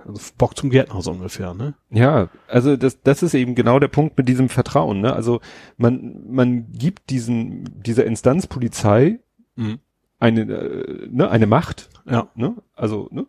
also 0.07 0.21
Bock 0.37 0.55
zum 0.55 0.69
Gärtner 0.69 1.01
so 1.01 1.09
ungefähr, 1.09 1.55
ne? 1.55 1.73
Ja, 1.89 2.29
also 2.47 2.77
das, 2.77 3.01
das 3.01 3.23
ist 3.23 3.33
eben 3.33 3.55
genau 3.55 3.79
der 3.79 3.87
Punkt 3.87 4.19
mit 4.19 4.29
diesem 4.29 4.49
Vertrauen. 4.49 5.01
Ne? 5.01 5.11
Also 5.13 5.41
man, 5.77 6.21
man 6.29 6.71
gibt 6.73 7.09
diesen, 7.09 7.81
dieser 7.83 8.05
Instanz 8.05 8.45
Polizei 8.45 9.17
Mhm. 9.55 9.79
eine, 10.19 10.41
äh, 10.41 11.07
ne, 11.09 11.27
eine 11.31 11.47
Macht, 11.47 11.89
Ja, 12.05 12.27
ne? 12.35 12.55
also 12.75 13.07
ne? 13.11 13.25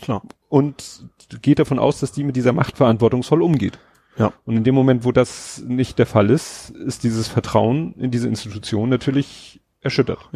klar. 0.00 0.22
und 0.48 1.04
geht 1.42 1.58
davon 1.58 1.78
aus, 1.78 2.00
dass 2.00 2.12
die 2.12 2.24
mit 2.24 2.36
dieser 2.36 2.52
Macht 2.52 2.76
verantwortungsvoll 2.76 3.42
umgeht. 3.42 3.78
Ja. 4.18 4.32
Und 4.46 4.56
in 4.56 4.64
dem 4.64 4.74
Moment, 4.74 5.04
wo 5.04 5.12
das 5.12 5.62
nicht 5.66 5.98
der 5.98 6.06
Fall 6.06 6.30
ist, 6.30 6.70
ist 6.70 7.04
dieses 7.04 7.28
Vertrauen 7.28 7.94
in 7.98 8.10
diese 8.10 8.28
Institution 8.28 8.88
natürlich 8.88 9.60
erschüttert. 9.82 10.28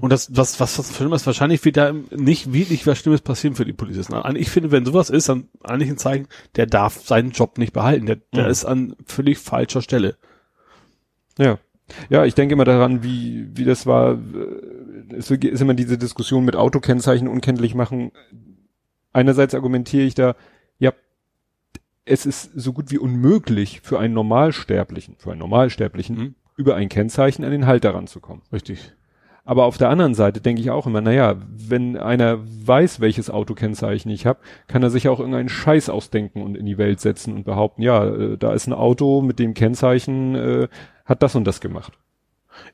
Und 0.00 0.10
das, 0.12 0.34
was, 0.36 0.60
was, 0.60 0.78
was 0.78 0.94
Schlimmes, 0.96 1.26
wahrscheinlich 1.26 1.64
wird 1.64 1.76
da 1.78 1.92
nicht 2.10 2.52
wirklich 2.52 2.86
was 2.86 2.98
Schlimmes 2.98 3.22
passieren 3.22 3.54
für 3.54 3.64
die 3.64 3.72
Polizisten. 3.72 4.14
Also 4.14 4.36
Ich 4.38 4.50
finde, 4.50 4.70
wenn 4.70 4.84
sowas 4.84 5.08
ist, 5.10 5.28
dann 5.28 5.48
eigentlich 5.62 5.90
ein 5.90 5.98
Zeichen, 5.98 6.28
der 6.56 6.66
darf 6.66 7.00
seinen 7.06 7.30
Job 7.30 7.56
nicht 7.58 7.72
behalten. 7.72 8.06
Der, 8.06 8.16
der 8.34 8.44
Mhm. 8.44 8.50
ist 8.50 8.64
an 8.64 8.96
völlig 9.06 9.38
falscher 9.38 9.80
Stelle. 9.82 10.16
Ja. 11.38 11.58
Ja, 12.08 12.24
ich 12.24 12.34
denke 12.34 12.52
immer 12.52 12.64
daran, 12.64 13.02
wie, 13.02 13.48
wie 13.54 13.64
das 13.64 13.84
war, 13.86 14.12
äh, 14.12 14.16
es 15.12 15.30
ist 15.30 15.60
immer 15.60 15.74
diese 15.74 15.98
Diskussion 15.98 16.44
mit 16.44 16.56
Autokennzeichen 16.56 17.28
unkenntlich 17.28 17.74
machen. 17.74 18.12
Einerseits 19.12 19.54
argumentiere 19.54 20.04
ich 20.04 20.14
da, 20.14 20.34
ja, 20.78 20.92
es 22.04 22.26
ist 22.26 22.50
so 22.54 22.72
gut 22.72 22.90
wie 22.90 22.98
unmöglich 22.98 23.80
für 23.80 23.98
einen 23.98 24.14
Normalsterblichen, 24.14 25.16
für 25.18 25.30
einen 25.30 25.40
Normalsterblichen, 25.40 26.16
Mhm. 26.16 26.34
über 26.56 26.76
ein 26.76 26.88
Kennzeichen 26.88 27.44
an 27.44 27.50
den 27.50 27.66
Halter 27.66 27.94
ranzukommen. 27.94 28.42
Richtig. 28.52 28.92
Aber 29.44 29.64
auf 29.64 29.78
der 29.78 29.88
anderen 29.88 30.14
Seite 30.14 30.40
denke 30.40 30.60
ich 30.60 30.70
auch 30.70 30.86
immer, 30.86 31.00
naja, 31.00 31.36
wenn 31.50 31.96
einer 31.96 32.38
weiß, 32.40 33.00
welches 33.00 33.30
Autokennzeichen 33.30 34.10
ich 34.10 34.26
habe, 34.26 34.38
kann 34.68 34.82
er 34.82 34.90
sich 34.90 35.08
auch 35.08 35.18
irgendeinen 35.18 35.48
Scheiß 35.48 35.88
ausdenken 35.88 36.42
und 36.42 36.56
in 36.56 36.66
die 36.66 36.78
Welt 36.78 37.00
setzen 37.00 37.34
und 37.34 37.44
behaupten, 37.44 37.82
ja, 37.82 38.04
äh, 38.06 38.36
da 38.38 38.52
ist 38.52 38.66
ein 38.66 38.72
Auto 38.74 39.22
mit 39.22 39.38
dem 39.38 39.54
Kennzeichen, 39.54 40.34
äh, 40.34 40.68
hat 41.04 41.22
das 41.22 41.34
und 41.34 41.44
das 41.44 41.60
gemacht. 41.60 41.94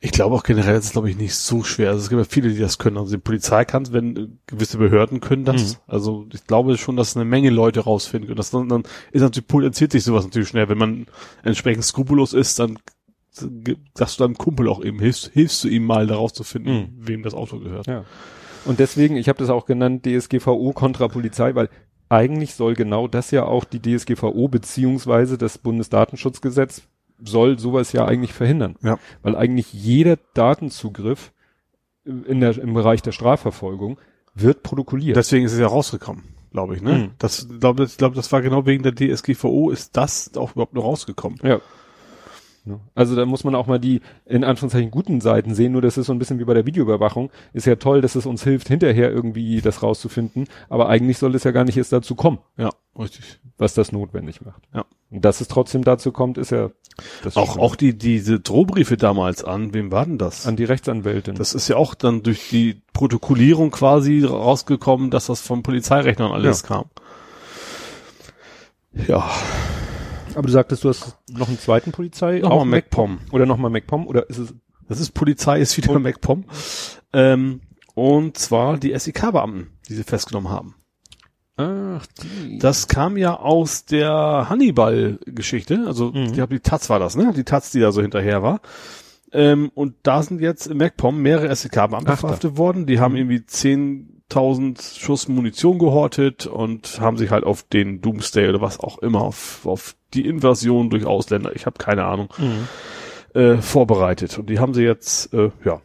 Ich 0.01 0.11
glaube 0.11 0.35
auch 0.35 0.43
generell 0.43 0.77
ist 0.79 0.87
es, 0.87 0.93
glaube 0.93 1.11
ich, 1.11 1.17
nicht 1.17 1.35
so 1.35 1.63
schwer. 1.63 1.91
Also 1.91 2.03
es 2.03 2.09
gibt 2.09 2.19
ja 2.21 2.27
viele, 2.29 2.51
die 2.51 2.59
das 2.59 2.79
können. 2.79 2.97
Also 2.99 3.13
die 3.17 3.23
Polizei 3.23 3.65
kann 3.65 3.83
es, 3.83 3.93
wenn 3.93 4.39
gewisse 4.47 4.79
Behörden 4.79 5.21
können 5.21 5.45
das. 5.45 5.75
Mhm. 5.75 5.81
Also 5.87 6.27
ich 6.33 6.45
glaube 6.47 6.77
schon, 6.77 6.97
dass 6.97 7.17
eine 7.17 7.25
Menge 7.25 7.51
Leute 7.51 7.81
rausfinden 7.81 8.27
können. 8.27 8.37
Das 8.37 8.51
dann, 8.51 8.69
dann 8.69 8.83
ist 9.13 9.23
natürlich, 9.23 9.47
politisiert 9.49 9.93
sich 9.93 10.05
sowas 10.05 10.25
natürlich 10.25 10.49
schnell. 10.49 10.69
Wenn 10.69 10.79
man 10.79 11.07
entsprechend 11.43 11.85
skrupellos 11.85 12.33
ist, 12.33 12.59
dann 12.59 12.79
sagst 13.95 14.19
du 14.19 14.25
deinem 14.25 14.39
Kumpel 14.39 14.69
auch 14.69 14.83
eben, 14.83 14.99
hilfst, 14.99 15.31
hilfst 15.33 15.63
du 15.65 15.69
ihm 15.69 15.85
mal 15.85 16.07
daraus 16.07 16.33
zu 16.33 16.43
finden, 16.43 16.71
Mhm. 16.71 16.89
wem 16.97 17.23
das 17.23 17.35
Auto 17.35 17.59
gehört. 17.59 17.87
Ja. 17.87 18.05
Und 18.65 18.81
deswegen, 18.81 19.17
ich 19.17 19.29
habe 19.29 19.39
das 19.39 19.51
auch 19.51 19.67
genannt, 19.67 20.07
DSGVO 20.07 20.73
kontra 20.73 21.09
Polizei, 21.09 21.55
weil 21.55 21.69
eigentlich 22.09 22.55
soll 22.55 22.75
genau 22.75 23.09
das 23.09 23.31
ja 23.31 23.45
auch 23.45 23.65
die 23.65 23.81
DSGVO 23.81 24.49
beziehungsweise 24.49 25.39
das 25.39 25.59
Bundesdatenschutzgesetz 25.59 26.83
soll 27.23 27.59
sowas 27.59 27.93
ja 27.93 28.05
eigentlich 28.05 28.33
verhindern. 28.33 28.77
Ja. 28.83 28.99
Weil 29.23 29.37
eigentlich 29.37 29.73
jeder 29.73 30.19
Datenzugriff 30.35 31.33
in 32.05 32.41
der, 32.41 32.57
im 32.59 32.75
Bereich 32.75 33.03
der 33.03 33.13
Strafverfolgung 33.13 33.99
wird 34.35 34.63
protokolliert. 34.63 35.17
Deswegen 35.17 35.45
ist 35.47 35.53
es 35.53 35.59
ja 35.59 35.67
rausgekommen, 35.67 36.25
glaube 36.53 36.77
ich. 36.77 36.83
Ne? 36.83 36.93
Mhm. 36.93 37.11
Das 37.19 37.49
glaube 37.61 37.85
ich, 37.85 37.97
glaube, 37.97 38.15
das 38.15 38.31
war 38.33 38.43
genau 38.43 38.67
wegen 38.67 38.83
der 38.83 38.95
DSGVO 38.95 39.71
ist 39.71 39.97
das 39.97 40.37
auch 40.37 40.53
überhaupt 40.53 40.75
nur 40.75 40.85
rausgekommen. 40.85 41.39
Ja. 41.43 41.61
Also 42.95 43.15
da 43.15 43.25
muss 43.27 43.45
man 43.45 43.55
auch 43.55 43.67
mal 43.69 43.79
die 43.79 44.01
in 44.25 44.43
Anführungszeichen 44.43 44.91
guten 44.91 45.21
Seiten 45.21 45.55
sehen, 45.55 45.71
nur 45.73 45.83
das 45.83 45.97
ist 45.99 46.07
so 46.07 46.13
ein 46.13 46.19
bisschen 46.19 46.41
wie 46.41 46.45
bei 46.45 46.55
der 46.55 46.67
Videoüberwachung. 46.67 47.31
Ist 47.53 47.67
ja 47.67 47.77
toll, 47.77 48.01
dass 48.01 48.17
es 48.17 48.27
uns 48.27 48.43
hilft, 48.43 48.67
hinterher 48.69 49.11
irgendwie 49.13 49.61
das 49.61 49.83
rauszufinden, 49.85 50.49
aber 50.69 50.89
eigentlich 50.89 51.19
soll 51.19 51.35
es 51.37 51.45
ja 51.45 51.53
gar 51.53 51.65
nicht 51.65 51.77
erst 51.77 51.93
dazu 51.93 52.17
kommen, 52.17 52.39
Ja, 52.57 52.71
richtig. 52.99 53.39
was 53.57 53.75
das 53.75 53.93
notwendig 53.93 54.45
macht. 54.45 54.63
Ja. 54.75 54.85
Und 55.11 55.25
dass 55.25 55.41
es 55.41 55.49
trotzdem 55.49 55.85
dazu 55.85 56.11
kommt, 56.13 56.37
ist 56.37 56.51
ja 56.51 56.71
Auch, 57.35 57.53
Schlimme. 57.53 57.61
auch 57.61 57.77
die, 57.77 57.97
diese 57.97 58.41
Drohbriefe 58.41 58.97
damals 58.97 59.45
an, 59.45 59.73
wem 59.73 59.93
war 59.93 60.05
denn 60.05 60.19
das? 60.19 60.47
an 60.47 60.57
die 60.57 60.65
Rechtsanwältin. 60.65 61.37
Das 61.37 61.55
ist 61.55 61.69
ja 61.69 61.77
auch 61.77 61.95
dann 61.95 62.23
durch 62.23 62.49
die 62.49 62.83
Protokollierung 62.93 63.71
quasi 63.71 64.25
rausgekommen, 64.25 65.11
dass 65.11 65.27
das 65.27 65.41
vom 65.43 65.63
Polizeirechnern 65.63 66.33
alles 66.33 66.63
kam. 66.65 66.87
Ja, 69.07 69.31
aber 70.35 70.47
du 70.47 70.53
sagtest, 70.53 70.85
du 70.85 70.89
hast 70.89 71.17
noch 71.31 71.49
einen 71.49 71.59
zweiten 71.59 71.93
Polizei 71.93 72.39
Nochmal 72.41 72.59
auch 72.59 72.65
MacPom. 72.65 73.19
oder 73.31 73.47
nochmal 73.47 73.71
MacPom 73.71 74.07
oder 74.07 74.29
ist 74.31 74.39
es 74.39 74.55
das 74.89 75.01
ist 75.01 75.13
Polizei, 75.15 75.61
ist 75.61 75.77
wieder 75.77 75.99
MacPom. 75.99 76.45
Ähm, 77.13 77.61
und 77.95 78.39
zwar 78.39 78.79
die 78.79 78.97
SEK-Beamten, 78.97 79.69
die 79.89 79.95
sie 79.95 80.05
festgenommen 80.05 80.51
haben. 80.51 80.75
Ach, 81.57 82.05
die. 82.23 82.59
Das 82.59 82.87
kam 82.89 83.17
ja 83.17 83.35
aus 83.39 83.85
der 83.87 84.47
Hannibal-Geschichte. 84.49 85.85
Also, 85.87 86.13
Mhm. 86.13 86.25
ich 86.27 86.33
glaube, 86.35 86.55
die 86.55 86.61
Taz 86.61 86.91
war 86.91 86.99
das, 86.99 87.17
ne? 87.17 87.33
Die 87.35 87.45
Taz, 87.45 87.71
die 87.71 87.81
da 87.81 87.93
so 87.93 88.03
hinterher 88.03 88.43
war. 88.43 88.61
Ähm, 89.33 89.71
und 89.75 89.95
da 90.03 90.23
sind 90.23 90.41
jetzt 90.41 90.67
im 90.67 90.79
MacPom 90.79 91.21
mehrere 91.21 91.55
SEK-Beamte 91.55 92.17
verhaftet 92.17 92.57
worden. 92.59 92.87
Die 92.87 93.01
haben 93.01 93.17
irgendwie 93.17 93.41
10.000 93.41 94.99
Schuss 94.99 95.29
Munition 95.29 95.79
gehortet 95.79 96.47
und 96.47 97.01
haben 97.01 97.17
sich 97.17 97.31
halt 97.31 97.45
auf 97.45 97.63
den 97.63 98.01
Doomsday 98.03 98.49
oder 98.49 98.61
was 98.61 98.79
auch 98.79 98.99
immer, 98.99 99.23
auf, 99.23 99.67
auf 99.67 99.97
die 100.15 100.27
Invasion 100.27 100.91
durch 100.91 101.05
Ausländer, 101.07 101.55
ich 101.57 101.67
habe 101.67 101.79
keine 101.79 102.05
Ahnung, 102.05 102.29
Mhm. 102.39 103.41
äh, 103.41 103.57
vorbereitet. 103.59 104.39
Und 104.39 104.49
die 104.49 104.59
haben 104.59 104.75
sie 104.75 104.83
jetzt, 104.85 105.33
äh, 105.35 105.51
ja, 105.65 105.81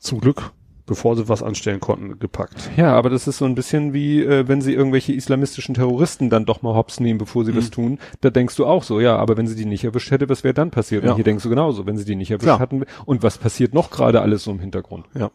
zum 0.00 0.20
Glück, 0.20 0.52
bevor 0.86 1.16
sie 1.16 1.28
was 1.28 1.42
anstellen 1.42 1.80
konnten, 1.80 2.18
gepackt. 2.18 2.70
Ja, 2.76 2.94
aber 2.94 3.10
das 3.10 3.26
ist 3.26 3.38
so 3.38 3.44
ein 3.44 3.54
bisschen 3.54 3.92
wie, 3.92 4.22
äh, 4.22 4.48
wenn 4.48 4.60
sie 4.60 4.72
irgendwelche 4.72 5.12
islamistischen 5.12 5.74
Terroristen 5.74 6.30
dann 6.30 6.46
doch 6.46 6.62
mal 6.62 6.74
hops 6.74 7.00
nehmen, 7.00 7.18
bevor 7.18 7.44
sie 7.44 7.52
das 7.52 7.70
tun. 7.70 7.98
Da 8.20 8.30
denkst 8.30 8.56
du 8.56 8.66
auch 8.66 8.84
so, 8.84 9.00
ja, 9.00 9.16
aber 9.16 9.36
wenn 9.36 9.46
sie 9.46 9.56
die 9.56 9.66
nicht 9.66 9.84
erwischt 9.84 10.10
hätte, 10.10 10.28
was 10.28 10.44
wäre 10.44 10.54
dann 10.54 10.70
passiert? 10.70 11.04
Ja. 11.04 11.10
Und 11.10 11.16
hier 11.16 11.24
denkst 11.24 11.42
du 11.42 11.50
genauso, 11.50 11.86
wenn 11.86 11.96
sie 11.96 12.04
die 12.04 12.14
nicht 12.16 12.30
erwischt 12.30 12.44
Klar. 12.44 12.60
hatten. 12.60 12.84
Und 13.04 13.22
was 13.22 13.38
passiert 13.38 13.74
noch 13.74 13.90
gerade 13.90 14.20
alles 14.22 14.44
so 14.44 14.52
im 14.52 14.60
Hintergrund? 14.60 15.06
Ja. 15.14 15.30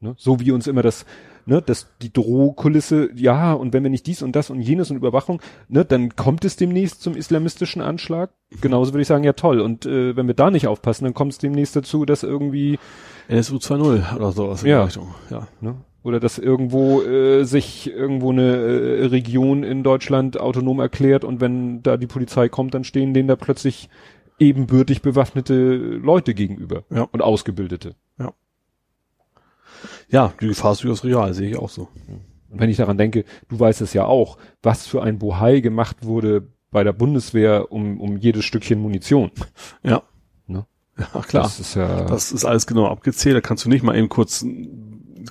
Ne? 0.00 0.14
So 0.18 0.40
wie 0.40 0.50
uns 0.50 0.66
immer 0.66 0.82
das, 0.82 1.06
ne, 1.46 1.62
das, 1.64 1.88
die 2.02 2.12
Drohkulisse, 2.12 3.08
ja, 3.14 3.52
und 3.54 3.72
wenn 3.72 3.82
wir 3.82 3.90
nicht 3.90 4.06
dies 4.06 4.22
und 4.22 4.36
das 4.36 4.50
und 4.50 4.60
jenes 4.60 4.90
und 4.90 4.96
Überwachung, 4.96 5.40
ne, 5.68 5.84
dann 5.84 6.14
kommt 6.16 6.44
es 6.44 6.56
demnächst 6.56 7.00
zum 7.02 7.16
islamistischen 7.16 7.80
Anschlag. 7.82 8.30
Genauso 8.60 8.92
würde 8.92 9.02
ich 9.02 9.08
sagen, 9.08 9.24
ja 9.24 9.32
toll. 9.32 9.60
Und 9.60 9.86
äh, 9.86 10.14
wenn 10.16 10.26
wir 10.26 10.34
da 10.34 10.50
nicht 10.50 10.66
aufpassen, 10.68 11.04
dann 11.04 11.14
kommt 11.14 11.32
es 11.32 11.38
demnächst 11.38 11.74
dazu, 11.76 12.04
dass 12.04 12.22
irgendwie 12.22 12.78
NSU 13.28 13.56
2.0 13.56 14.16
oder 14.16 14.32
sowas 14.32 14.62
in 14.62 14.68
Ja. 14.68 14.80
die 14.80 14.84
Richtung. 14.86 15.14
Ja. 15.30 15.48
Ne? 15.60 15.76
Oder 16.02 16.20
dass 16.20 16.38
irgendwo 16.38 17.02
äh, 17.02 17.42
sich 17.44 17.90
irgendwo 17.92 18.30
eine 18.30 18.54
äh, 18.56 19.06
Region 19.06 19.64
in 19.64 19.82
Deutschland 19.82 20.38
autonom 20.38 20.78
erklärt 20.78 21.24
und 21.24 21.40
wenn 21.40 21.82
da 21.82 21.96
die 21.96 22.06
Polizei 22.06 22.48
kommt, 22.48 22.74
dann 22.74 22.84
stehen 22.84 23.12
denen 23.12 23.26
da 23.26 23.34
plötzlich 23.34 23.88
ebenbürtig 24.38 25.02
bewaffnete 25.02 25.74
Leute 25.76 26.34
gegenüber 26.34 26.84
Ja. 26.94 27.08
und 27.10 27.22
ausgebildete. 27.22 27.94
Ja, 30.08 30.32
die 30.40 30.48
Gefahr 30.48 30.72
ist 30.72 30.84
durchaus 30.84 31.04
real, 31.04 31.34
sehe 31.34 31.50
ich 31.50 31.56
auch 31.56 31.68
so. 31.68 31.88
Und 32.48 32.60
wenn 32.60 32.70
ich 32.70 32.76
daran 32.76 32.98
denke, 32.98 33.24
du 33.48 33.58
weißt 33.58 33.80
es 33.80 33.92
ja 33.92 34.04
auch, 34.04 34.38
was 34.62 34.86
für 34.86 35.02
ein 35.02 35.18
Bohai 35.18 35.60
gemacht 35.60 36.04
wurde 36.04 36.46
bei 36.70 36.84
der 36.84 36.92
Bundeswehr 36.92 37.72
um, 37.72 38.00
um 38.00 38.16
jedes 38.16 38.44
Stückchen 38.44 38.80
Munition. 38.80 39.30
Ja. 39.82 40.02
Ne? 40.46 40.66
Ja, 40.98 41.22
klar. 41.22 41.44
Das 41.44 41.60
ist 41.60 41.74
ja 41.74 42.04
Das 42.04 42.32
ist 42.32 42.44
alles 42.44 42.66
genau 42.66 42.86
abgezählt. 42.86 43.36
Da 43.36 43.40
kannst 43.40 43.64
du 43.64 43.68
nicht 43.68 43.82
mal 43.82 43.96
eben 43.96 44.08
kurz, 44.08 44.44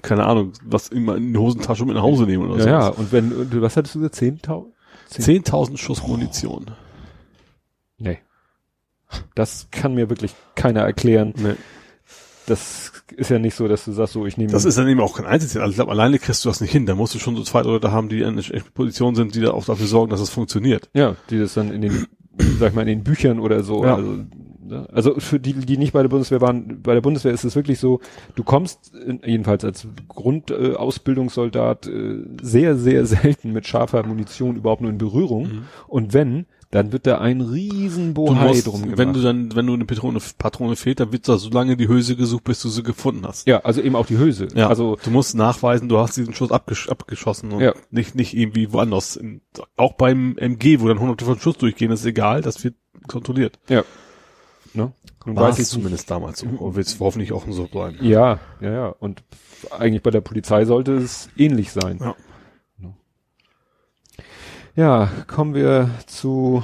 keine 0.01 0.25
Ahnung, 0.25 0.53
was 0.63 0.89
immer 0.89 1.17
in 1.17 1.33
die 1.33 1.39
Hosentasche 1.39 1.85
mit 1.85 1.95
nach 1.95 2.03
Hause 2.03 2.23
nehmen 2.23 2.49
oder 2.49 2.57
ja, 2.57 2.63
so. 2.63 2.69
ja. 2.69 2.87
Und 2.89 3.11
wenn 3.11 3.49
du, 3.49 3.61
was 3.61 3.77
hattest 3.77 3.95
du 3.95 3.99
gesagt? 3.99 4.15
10.000? 4.15 4.65
10.000 5.11 5.77
Schuss 5.77 6.05
Munition. 6.05 6.71
Nee. 7.97 8.19
Das 9.35 9.67
kann 9.71 9.93
mir 9.93 10.09
wirklich 10.09 10.35
keiner 10.55 10.81
erklären. 10.81 11.33
Nee. 11.37 11.55
Das 12.47 12.91
ist 13.15 13.29
ja 13.29 13.39
nicht 13.39 13.55
so, 13.55 13.67
dass 13.67 13.85
du 13.85 13.91
sagst, 13.91 14.13
so 14.13 14.25
ich 14.25 14.37
nehme. 14.37 14.51
Das 14.51 14.65
ist 14.65 14.77
dann 14.77 14.87
eben 14.87 14.99
auch 14.99 15.15
kein 15.17 15.25
Einzelziel. 15.25 15.61
Also 15.61 15.71
ich 15.71 15.77
glaube, 15.77 15.91
alleine 15.91 16.19
kriegst 16.19 16.45
du 16.45 16.49
das 16.49 16.61
nicht 16.61 16.71
hin. 16.71 16.85
Da 16.85 16.95
musst 16.95 17.15
du 17.15 17.19
schon 17.19 17.35
so 17.35 17.43
zwei 17.43 17.61
Leute 17.61 17.91
haben, 17.91 18.09
die 18.09 18.21
in 18.21 18.41
Position 18.73 19.15
sind, 19.15 19.35
die 19.35 19.41
da 19.41 19.51
auch 19.51 19.65
dafür 19.65 19.87
sorgen, 19.87 20.11
dass 20.11 20.19
es 20.19 20.29
funktioniert. 20.29 20.89
ja, 20.93 21.15
die 21.29 21.39
das 21.39 21.53
dann 21.53 21.71
in 21.71 21.81
den, 21.81 22.07
sag 22.59 22.69
ich 22.69 22.75
mal, 22.75 22.81
in 22.81 22.87
den 22.87 23.03
Büchern 23.03 23.39
oder 23.39 23.63
so. 23.63 23.83
Ja. 23.83 23.95
Also, 23.95 24.17
ne? 24.63 24.87
also 24.91 25.19
für 25.19 25.39
die, 25.39 25.53
die 25.53 25.77
nicht 25.77 25.93
bei 25.93 26.01
der 26.01 26.09
Bundeswehr 26.09 26.41
waren, 26.41 26.81
bei 26.81 26.93
der 26.93 27.01
Bundeswehr 27.01 27.33
ist 27.33 27.43
es 27.43 27.55
wirklich 27.55 27.79
so, 27.79 27.99
du 28.35 28.43
kommst 28.43 28.93
jedenfalls 29.23 29.63
als 29.65 29.87
Grundausbildungssoldat 30.07 31.87
Ausbildungssoldat, 31.87 31.87
äh, 31.87 32.23
sehr, 32.41 32.75
sehr 32.75 33.05
selten 33.05 33.53
mit 33.53 33.65
scharfer 33.67 34.05
Munition 34.05 34.55
überhaupt 34.55 34.81
nur 34.81 34.91
in 34.91 34.97
Berührung. 34.97 35.43
Mhm. 35.43 35.63
Und 35.87 36.13
wenn, 36.13 36.45
dann 36.75 36.91
wird 36.91 37.07
da 37.07 37.19
ein 37.19 37.41
riesen 37.41 38.13
Bohai 38.13 38.49
musst, 38.49 38.67
drum 38.67 38.81
gemacht. 38.83 38.97
wenn 38.97 39.13
du 39.13 39.21
dann, 39.21 39.55
wenn 39.55 39.65
du 39.65 39.73
eine 39.73 39.85
Patrone, 39.85 40.19
Patrone 40.37 40.75
fehlt, 40.75 40.99
dann 40.99 41.11
wird 41.11 41.27
da 41.27 41.37
so 41.37 41.49
lange 41.49 41.77
die 41.77 41.87
Hülse 41.87 42.15
gesucht, 42.15 42.43
bis 42.43 42.61
du 42.61 42.69
sie 42.69 42.83
gefunden 42.83 43.25
hast. 43.25 43.47
ja, 43.47 43.59
also 43.63 43.81
eben 43.81 43.95
auch 43.95 44.05
die 44.05 44.17
Hülse. 44.17 44.47
Ja, 44.53 44.67
Also 44.67 44.97
du 45.03 45.09
musst 45.09 45.35
nachweisen, 45.35 45.89
du 45.89 45.97
hast 45.97 46.17
diesen 46.17 46.33
Schuss 46.33 46.51
abgesch 46.51 46.89
abgeschossen 46.89 47.51
und 47.53 47.61
Ja. 47.61 47.73
nicht, 47.91 48.15
nicht 48.15 48.35
irgendwie 48.35 48.71
woanders. 48.73 49.19
Auch 49.77 49.93
beim 49.93 50.37
MG, 50.37 50.79
wo 50.81 50.87
dann 50.87 50.99
hunderte 50.99 51.25
von 51.25 51.39
Schuss 51.39 51.57
durchgehen, 51.57 51.91
ist 51.91 52.05
egal, 52.05 52.41
das 52.41 52.63
wird 52.63 52.75
kontrolliert. 53.07 53.57
ja. 53.69 53.83
Ne? 54.73 54.91
Nun 55.25 55.37
War 55.37 55.43
weiß 55.49 55.59
ich 55.59 55.67
zumindest 55.67 56.11
damals 56.11 56.39
so. 56.39 56.47
Und 56.47 56.75
wird 56.75 56.85
es 56.85 56.99
hoffentlich 56.99 57.31
auch 57.31 57.45
so 57.49 57.63
bleiben. 57.65 57.97
Ja, 58.01 58.39
ja, 58.59 58.71
ja. 58.71 58.87
Und 58.99 59.23
eigentlich 59.71 60.03
bei 60.03 60.11
der 60.11 60.19
Polizei 60.21 60.65
sollte 60.65 60.95
es 60.97 61.29
ähnlich 61.37 61.71
sein. 61.71 61.97
Ja. 62.01 62.13
Ja, 64.75 65.09
kommen 65.27 65.53
wir 65.53 65.89
zu 66.07 66.63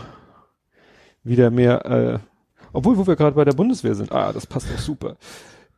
wieder 1.24 1.50
mehr, 1.52 1.86
äh, 1.86 2.20
obwohl, 2.74 2.98
wo 2.98 3.08
wir 3.08 3.16
gerade 3.16 3.36
bei 3.36 3.46
der 3.46 3.54
Bundeswehr 3.54 3.96
sind. 3.96 4.12
Ah, 4.12 4.34
das 4.34 4.48
passt 4.48 4.70
doch 4.70 4.80
super. 4.80 5.18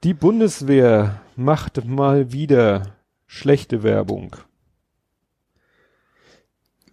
Die 0.04 0.14
Bundeswehr 0.14 1.22
macht 1.36 1.86
mal 1.86 2.32
wieder 2.32 2.96
schlechte 3.28 3.84
Werbung. 3.84 4.36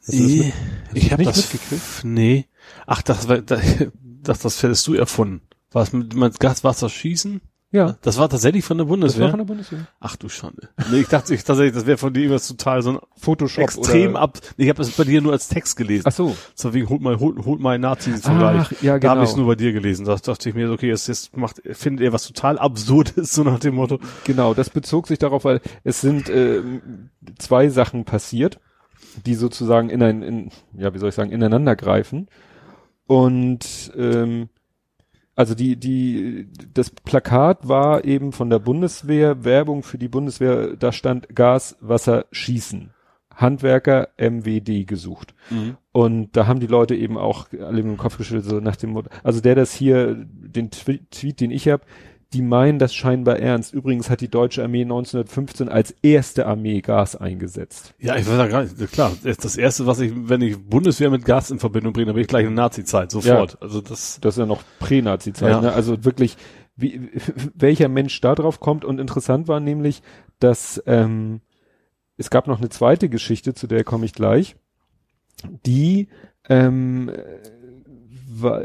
Mit- 0.06 0.52
ich 0.94 1.12
habe 1.12 1.22
nicht 1.22 1.36
das 1.36 1.52
mitgekriegt? 1.52 2.04
Nee. 2.04 2.46
Ach, 2.86 3.02
das 3.02 3.28
war 3.28 3.40
das, 3.40 3.62
das, 4.02 4.38
das 4.40 4.62
hättest 4.62 4.86
du 4.86 4.94
erfunden. 4.94 5.42
Was 5.70 5.92
mit, 5.92 6.14
mit 6.14 6.40
Gaswasser 6.40 6.88
schießen? 6.88 7.40
Ja, 7.72 7.96
Das 8.02 8.18
war 8.18 8.28
tatsächlich 8.28 8.64
von 8.64 8.78
der 8.78 8.84
das 8.84 8.90
Bundeswehr. 8.90 9.22
war 9.24 9.30
von 9.30 9.38
der 9.38 9.44
Bundeswehr. 9.46 9.86
Ach 10.00 10.16
du 10.16 10.28
Schande. 10.28 10.70
Nee, 10.90 11.00
ich 11.02 11.08
dachte 11.08 11.32
ich, 11.32 11.44
tatsächlich, 11.44 11.74
das 11.74 11.86
wäre 11.86 11.98
von 11.98 12.12
dir 12.12 12.20
irgendwas 12.22 12.48
total 12.48 12.82
so 12.82 12.90
ein 12.92 12.98
Photoshop 13.16 13.62
extrem 13.62 14.12
oder, 14.12 14.22
ab. 14.22 14.38
Nee, 14.56 14.64
ich 14.64 14.70
habe 14.70 14.78
das 14.78 14.90
bei 14.90 15.04
dir 15.04 15.20
nur 15.22 15.30
als 15.32 15.46
Text 15.46 15.76
gelesen. 15.76 16.02
Ach 16.06 16.12
so. 16.12 16.36
So 16.56 16.74
wegen 16.74 16.88
holt 16.88 17.00
mal 17.00 17.20
holt, 17.20 17.44
holt 17.44 17.60
mal 17.60 17.78
Nazis. 17.78 18.22
Ach, 18.24 18.72
ja, 18.82 18.98
Da 18.98 19.10
habe 19.10 19.20
genau. 19.20 19.22
ich 19.22 19.36
nur 19.36 19.46
bei 19.46 19.54
dir 19.54 19.72
gelesen. 19.72 20.04
Da 20.04 20.16
dachte 20.16 20.48
ich 20.48 20.54
mir, 20.56 20.68
okay, 20.72 20.88
jetzt, 20.88 21.06
jetzt 21.06 21.36
macht 21.36 21.62
findet 21.70 22.04
er 22.04 22.12
was 22.12 22.26
total 22.26 22.58
absurdes 22.58 23.32
so 23.34 23.44
nach 23.44 23.60
dem 23.60 23.76
Motto. 23.76 24.00
Genau, 24.24 24.52
das 24.52 24.68
bezog 24.70 25.06
sich 25.06 25.20
darauf, 25.20 25.44
weil 25.44 25.60
es 25.84 26.00
sind 26.00 26.28
ähm, 26.28 27.10
zwei 27.38 27.68
Sachen 27.68 28.04
passiert, 28.04 28.58
die 29.26 29.34
sozusagen 29.36 29.90
in 29.90 30.02
ein, 30.02 30.22
in, 30.22 30.50
ja, 30.76 30.92
wie 30.92 30.98
soll 30.98 31.10
ich 31.10 31.14
sagen, 31.14 31.30
ineinander 31.30 31.76
greifen. 31.76 32.26
Und 33.06 33.92
ähm, 33.96 34.48
also 35.40 35.54
die, 35.54 35.76
die, 35.76 36.48
das 36.74 36.90
Plakat 36.90 37.66
war 37.66 38.04
eben 38.04 38.32
von 38.32 38.50
der 38.50 38.58
Bundeswehr, 38.58 39.42
Werbung 39.42 39.82
für 39.82 39.96
die 39.96 40.08
Bundeswehr, 40.08 40.76
da 40.76 40.92
stand 40.92 41.34
Gas, 41.34 41.78
Wasser, 41.80 42.26
Schießen. 42.30 42.90
Handwerker 43.34 44.08
MWD 44.18 44.86
gesucht. 44.86 45.34
Und 45.92 46.36
da 46.36 46.46
haben 46.46 46.60
die 46.60 46.66
Leute 46.66 46.94
eben 46.94 47.16
auch 47.16 47.46
alle 47.58 47.80
im 47.80 47.96
Kopf 47.96 48.18
geschüttelt, 48.18 48.44
so 48.44 48.60
nach 48.60 48.76
dem 48.76 48.90
Motto, 48.90 49.08
also 49.22 49.40
der 49.40 49.54
das 49.54 49.72
hier, 49.72 50.14
den 50.14 50.70
Tweet, 50.70 51.40
den 51.40 51.50
ich 51.50 51.66
habe, 51.66 51.84
die 52.32 52.42
meinen 52.42 52.78
das 52.78 52.94
scheinbar 52.94 53.38
ernst. 53.40 53.74
Übrigens 53.74 54.08
hat 54.08 54.20
die 54.20 54.28
deutsche 54.30 54.62
Armee 54.62 54.82
1915 54.82 55.68
als 55.68 55.90
erste 56.02 56.46
Armee 56.46 56.80
Gas 56.80 57.16
eingesetzt. 57.16 57.94
Ja, 57.98 58.14
ich 58.16 58.26
weiß 58.26 58.38
ja 58.38 58.46
gar 58.46 58.62
nicht. 58.62 58.92
Klar, 58.92 59.12
das 59.24 59.36
das 59.38 59.56
erste, 59.56 59.86
was 59.86 59.98
ich, 59.98 60.12
wenn 60.14 60.40
ich 60.40 60.56
Bundeswehr 60.56 61.10
mit 61.10 61.24
Gas 61.24 61.50
in 61.50 61.58
Verbindung 61.58 61.92
bringe, 61.92 62.06
dann 62.06 62.14
bin 62.14 62.22
ich 62.22 62.28
gleich 62.28 62.46
in 62.46 62.54
Nazi-Zeit, 62.54 63.10
sofort. 63.10 63.60
Also 63.60 63.80
das, 63.80 64.18
Das 64.20 64.34
ist 64.34 64.38
ja 64.38 64.46
noch 64.46 64.62
Prä-Nazi-Zeit, 64.78 65.50
Ja. 65.50 65.60
ne? 65.60 65.72
Also 65.72 66.04
wirklich, 66.04 66.36
wie, 66.76 67.10
welcher 67.54 67.88
Mensch 67.88 68.20
da 68.20 68.36
drauf 68.36 68.60
kommt. 68.60 68.84
Und 68.84 69.00
interessant 69.00 69.48
war 69.48 69.58
nämlich, 69.58 70.02
dass 70.38 70.80
ähm, 70.86 71.40
es 72.16 72.30
gab 72.30 72.46
noch 72.46 72.58
eine 72.58 72.68
zweite 72.68 73.08
Geschichte, 73.08 73.54
zu 73.54 73.66
der 73.66 73.82
komme 73.82 74.04
ich 74.04 74.12
gleich. 74.12 74.54
Die 75.66 76.08
ähm, 76.48 77.10
war, 78.42 78.62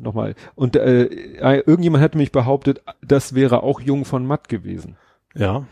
nochmal, 0.00 0.34
und 0.54 0.76
äh, 0.76 1.04
äh, 1.04 1.62
irgendjemand 1.66 2.02
hat 2.02 2.14
mich 2.14 2.32
behauptet, 2.32 2.82
das 3.06 3.34
wäre 3.34 3.62
auch 3.62 3.80
Jung 3.80 4.04
von 4.04 4.26
Matt 4.26 4.48
gewesen. 4.48 4.96
ja, 5.34 5.64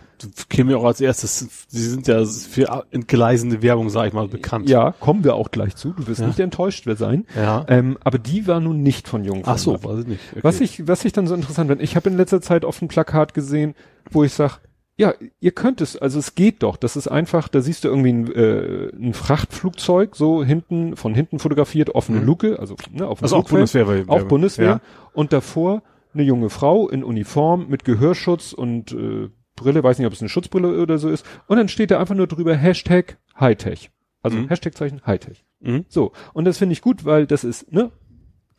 käme 0.49 0.73
mir 0.73 0.79
auch 0.79 0.85
als 0.85 1.01
erstes, 1.01 1.67
sie 1.69 1.89
sind 1.89 2.09
ja 2.09 2.25
für 2.25 2.85
entgleisende 2.91 3.63
Werbung, 3.63 3.89
sag 3.89 4.09
ich 4.09 4.13
mal, 4.13 4.27
bekannt. 4.27 4.69
Ja, 4.69 4.93
kommen 4.99 5.23
wir 5.23 5.37
auch 5.37 5.53
gleich 5.53 5.77
zu. 5.77 5.93
Du 5.93 6.09
wirst 6.09 6.21
Ja. 6.21 6.27
nicht 6.27 6.41
enttäuscht 6.41 6.89
sein. 6.97 7.25
Ja. 7.37 7.65
Ähm, 7.69 7.97
aber 8.03 8.19
die 8.19 8.47
war 8.49 8.59
nun 8.59 8.83
nicht 8.83 9.07
von 9.07 9.25
Jung 9.25 9.45
von 9.45 9.53
Ach 9.53 9.59
so, 9.59 9.73
Matt. 9.75 9.85
weiß 9.85 9.99
ich 10.01 10.07
nicht. 10.09 10.21
Okay. 10.33 10.41
Was 10.43 10.61
ich, 10.61 10.89
was 10.89 11.05
ich 11.05 11.13
dann 11.13 11.29
so 11.29 11.35
interessant 11.37 11.69
finde, 11.71 11.85
ich 11.85 11.95
habe 11.95 12.11
in 12.11 12.17
letzter 12.17 12.41
Zeit 12.41 12.65
oft 12.65 12.83
ein 12.83 12.89
Plakat 12.89 13.33
gesehen, 13.33 13.75
wo 14.11 14.25
ich 14.25 14.33
sag, 14.35 14.59
ja, 14.99 15.15
ihr 15.41 15.53
könnt 15.53 15.81
es, 15.81 15.97
also 15.97 16.19
es 16.19 16.35
geht 16.35 16.63
doch. 16.65 16.77
Das 16.77 16.97
ist 16.97 17.07
einfach, 17.07 17.49
da 17.49 17.61
siehst 17.61 17.85
du 17.85 17.89
irgendwie 17.89 18.13
ein, 18.13 18.33
äh, 18.33 18.91
ein 18.95 19.15
Frachtflugzeug, 19.15 20.17
so 20.17 20.45
hinten, 20.45 20.97
von 20.97 21.15
hinten 21.15 21.39
fotografiert, 21.39 21.95
offene 21.95 22.19
Mhm. 22.21 22.27
Luke, 22.27 22.59
also 22.59 22.75
ne, 22.93 23.07
auf 23.07 23.23
also 23.23 23.37
auch 23.37 23.49
Bundeswehr, 23.49 23.87
weil, 23.87 24.05
auch 24.09 24.25
Bundeswehr. 24.25 24.67
Ja. 24.67 24.81
Und 25.13 25.33
davor 25.33 25.83
eine 26.15 26.25
junge 26.25 26.51
Frau 26.51 26.89
in 26.89 27.05
Uniform 27.05 27.67
mit 27.69 27.85
Gehörschutz 27.85 28.53
und 28.53 28.93
äh, 28.93 29.29
Brille, 29.55 29.83
weiß 29.85 29.99
nicht, 29.99 30.07
ob 30.07 30.13
es 30.13 30.21
eine 30.21 30.29
Schutzbrille 30.29 30.81
oder 30.83 30.99
so 30.99 31.09
ist. 31.09 31.25
Und 31.47 31.57
dann 31.59 31.69
steht 31.69 31.91
da 31.93 32.01
einfach 32.01 32.15
nur 32.17 32.27
drüber 32.27 32.55
Hashtag 32.57 33.19
Hightech. 33.39 33.91
Also 34.21 34.37
Mhm. 34.37 34.49
Hashtag-Zeichen 34.49 35.03
Hightech. 35.07 35.45
Mhm. 35.61 35.85
So, 35.89 36.13
und 36.33 36.45
das 36.45 36.59
finde 36.59 36.73
ich 36.73 36.83
gut, 36.83 37.05
weil 37.05 37.27
das 37.27 37.45
ist, 37.45 37.73
ne, 37.73 37.93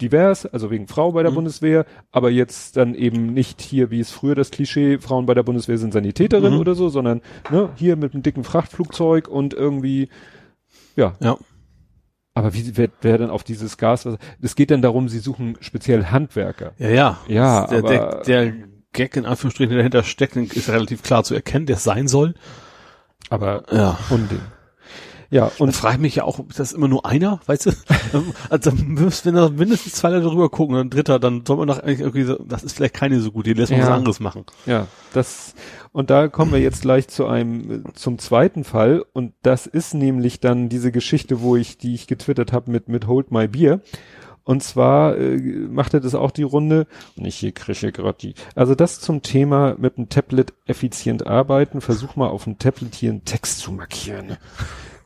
divers, 0.02 0.46
also 0.46 0.72
wegen 0.72 0.88
Frau 0.88 1.12
bei 1.12 1.22
der 1.24 1.32
Mhm. 1.32 1.36
Bundeswehr, 1.36 1.86
aber 2.12 2.30
jetzt 2.30 2.78
dann 2.78 2.96
eben 2.96 3.34
nicht 3.34 3.62
hier, 3.62 3.92
wie 3.92 4.00
es 4.00 4.12
früher 4.12 4.36
das 4.36 4.52
Klischee, 4.52 4.98
Frauen 5.00 5.26
bei 5.26 5.34
der 5.34 5.44
Bundeswehr 5.44 5.78
sind 5.78 5.94
Sanitäterin 5.94 6.54
Mhm. 6.54 6.60
oder 6.60 6.76
so, 6.76 6.90
sondern 6.90 7.22
ne, 7.52 7.70
hier 7.76 7.96
mit 7.96 8.14
einem 8.14 8.24
dicken 8.24 8.44
Frachtflugzeug 8.44 9.28
und 9.28 9.54
irgendwie, 9.54 10.10
ja. 10.96 11.16
Ja. 11.22 11.38
Aber 12.34 12.54
wie 12.54 12.78
wer, 12.78 12.90
wer 13.02 13.18
dann 13.18 13.30
auf 13.32 13.44
dieses 13.44 13.78
Gas, 13.78 14.08
es 14.42 14.56
geht 14.56 14.72
dann 14.72 14.82
darum, 14.82 15.10
sie 15.10 15.20
suchen 15.20 15.58
speziell 15.60 16.06
Handwerker. 16.06 16.72
Ja, 16.78 16.90
ja. 16.90 17.20
Ja, 17.28 17.68
der, 17.68 17.80
aber- 17.80 17.90
der, 17.90 18.24
der 18.24 18.54
Gag 18.94 19.16
in 19.18 19.26
Anführungsstrichen, 19.26 19.70
der 19.72 19.80
dahinter 19.80 20.04
steckt, 20.04 20.36
ist 20.38 20.70
relativ 20.70 21.04
klar 21.04 21.24
zu 21.24 21.36
erkennen, 21.36 21.66
der 21.66 21.76
es 21.76 21.84
sein 21.84 22.08
soll. 22.08 22.34
Aber 23.30 23.64
Ja. 23.72 24.00
Unding. 24.10 24.40
Ja, 25.32 25.52
Und 25.60 25.76
frage 25.76 26.00
mich 26.00 26.16
ja 26.16 26.24
auch, 26.24 26.40
ist 26.50 26.60
das 26.60 26.72
immer 26.72 26.88
nur 26.88 27.06
einer, 27.06 27.40
weißt 27.46 27.68
du? 27.68 27.72
also 28.50 28.72
müssen 28.72 29.26
wenn 29.26 29.36
da 29.36 29.50
mindestens 29.50 29.94
zwei 29.94 30.10
Leute 30.10 30.26
drüber 30.26 30.50
gucken 30.50 30.76
und 30.76 30.88
ein 30.88 30.90
dritter, 30.90 31.20
dann 31.20 31.46
soll 31.46 31.58
man 31.58 31.68
doch 31.68 31.78
eigentlich 31.80 32.00
irgendwie 32.00 32.24
so, 32.24 32.36
das 32.44 32.64
ist 32.64 32.76
vielleicht 32.76 32.96
keine 32.96 33.20
so 33.20 33.32
gute 33.32 33.52
Idee, 33.52 33.62
lässt 33.62 33.72
man 33.72 33.82
Ja. 33.82 33.88
was 33.88 33.94
anderes 33.94 34.20
machen. 34.20 34.46
Ja, 34.66 34.88
das 35.14 35.54
und 35.92 36.10
da 36.10 36.28
kommen 36.28 36.52
wir 36.52 36.60
jetzt 36.60 36.82
gleich 36.82 37.08
zu 37.08 37.28
einem 37.28 37.84
zum 37.94 38.18
zweiten 38.18 38.64
Fall 38.64 39.06
und 39.14 39.34
das 39.44 39.68
ist 39.68 39.94
nämlich 39.94 40.40
dann 40.40 40.68
diese 40.70 40.92
Geschichte, 40.92 41.42
wo 41.42 41.56
ich 41.56 41.78
die 41.78 41.94
ich 41.94 42.08
getwittert 42.08 42.52
habe 42.52 42.72
mit 42.72 42.90
mit 42.90 43.06
Hold 43.06 43.32
My 43.32 43.48
Beer 43.48 43.82
und 44.46 44.64
zwar 44.64 45.16
äh, 45.16 45.38
macht 45.38 45.94
er 45.94 46.00
das 46.00 46.16
auch 46.16 46.32
die 46.32 46.44
Runde 46.44 46.88
und 47.18 47.26
ich 47.26 47.36
hier 47.36 47.52
kriege 47.52 47.92
gerade 47.92 48.18
die 48.20 48.34
also 48.56 48.74
das 48.74 49.00
zum 49.00 49.22
Thema 49.22 49.76
mit 49.78 49.98
dem 49.98 50.10
Tablet 50.10 50.54
effizient 50.66 51.28
arbeiten, 51.28 51.82
versuch 51.82 52.16
mal 52.16 52.30
auf 52.30 52.46
dem 52.46 52.58
Tablet 52.58 52.96
hier 52.96 53.12
einen 53.12 53.26
Text 53.26 53.60
zu 53.60 53.72
markieren. 53.72 54.38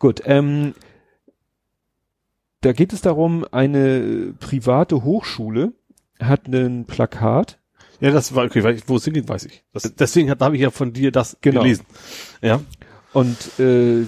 Gut, 0.03 0.21
ähm 0.25 0.73
da 2.59 2.73
geht 2.73 2.91
es 2.91 2.99
darum, 2.99 3.45
eine 3.51 4.33
private 4.37 5.01
Hochschule 5.05 5.71
hat 6.19 6.45
ein 6.47 6.83
Plakat 6.85 7.57
Ja, 8.01 8.11
das 8.11 8.35
war, 8.35 8.43
okay, 8.43 8.63
weil 8.65 8.75
ich, 8.75 8.83
wo 8.89 8.97
es 8.97 9.05
hingeht, 9.05 9.29
weiß 9.29 9.45
ich. 9.45 9.63
Das, 9.71 9.95
deswegen 9.95 10.29
hat- 10.29 10.41
habe 10.41 10.55
ich 10.57 10.61
ja 10.61 10.71
von 10.71 10.91
dir 10.91 11.11
das 11.13 11.37
Genau. 11.39 11.61
gelesen. 11.61 11.85
Ja. 12.41 12.59
Und 13.13 13.57
äh, 13.61 14.05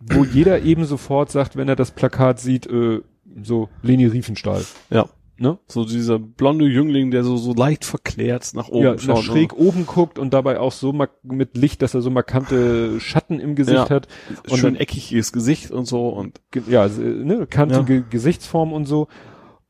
wo 0.00 0.24
jeder 0.24 0.62
eben 0.62 0.84
sofort 0.84 1.30
sagt, 1.30 1.54
wenn 1.54 1.68
er 1.68 1.76
das 1.76 1.92
Plakat 1.92 2.40
sieht, 2.40 2.66
äh, 2.66 3.00
so 3.40 3.68
Leni 3.82 4.06
Riefenstahl. 4.06 4.64
Ja. 4.90 5.08
Ne? 5.42 5.58
So 5.68 5.86
dieser 5.86 6.18
blonde 6.18 6.66
Jüngling, 6.66 7.10
der 7.10 7.24
so, 7.24 7.38
so 7.38 7.54
leicht 7.54 7.86
verklärt 7.86 8.50
nach 8.52 8.68
oben 8.68 8.84
ja, 8.84 8.98
schaut. 8.98 9.16
nach 9.16 9.22
schräg 9.22 9.54
oben 9.54 9.86
guckt 9.86 10.18
und 10.18 10.34
dabei 10.34 10.60
auch 10.60 10.70
so 10.70 10.92
mit 11.22 11.56
Licht, 11.56 11.80
dass 11.80 11.94
er 11.94 12.02
so 12.02 12.10
markante 12.10 13.00
Schatten 13.00 13.40
im 13.40 13.54
Gesicht 13.54 13.88
Ja. 13.88 13.88
hat. 13.88 14.06
Und 14.50 14.58
schön 14.58 14.74
dann, 14.74 14.76
eckiges 14.82 15.32
Gesicht 15.32 15.70
und 15.70 15.86
so 15.86 16.10
und 16.10 16.42
ja, 16.68 16.86
ne, 16.88 17.46
kantige 17.46 18.02
Gesichtsform 18.02 18.74
und 18.74 18.84
so. 18.84 19.08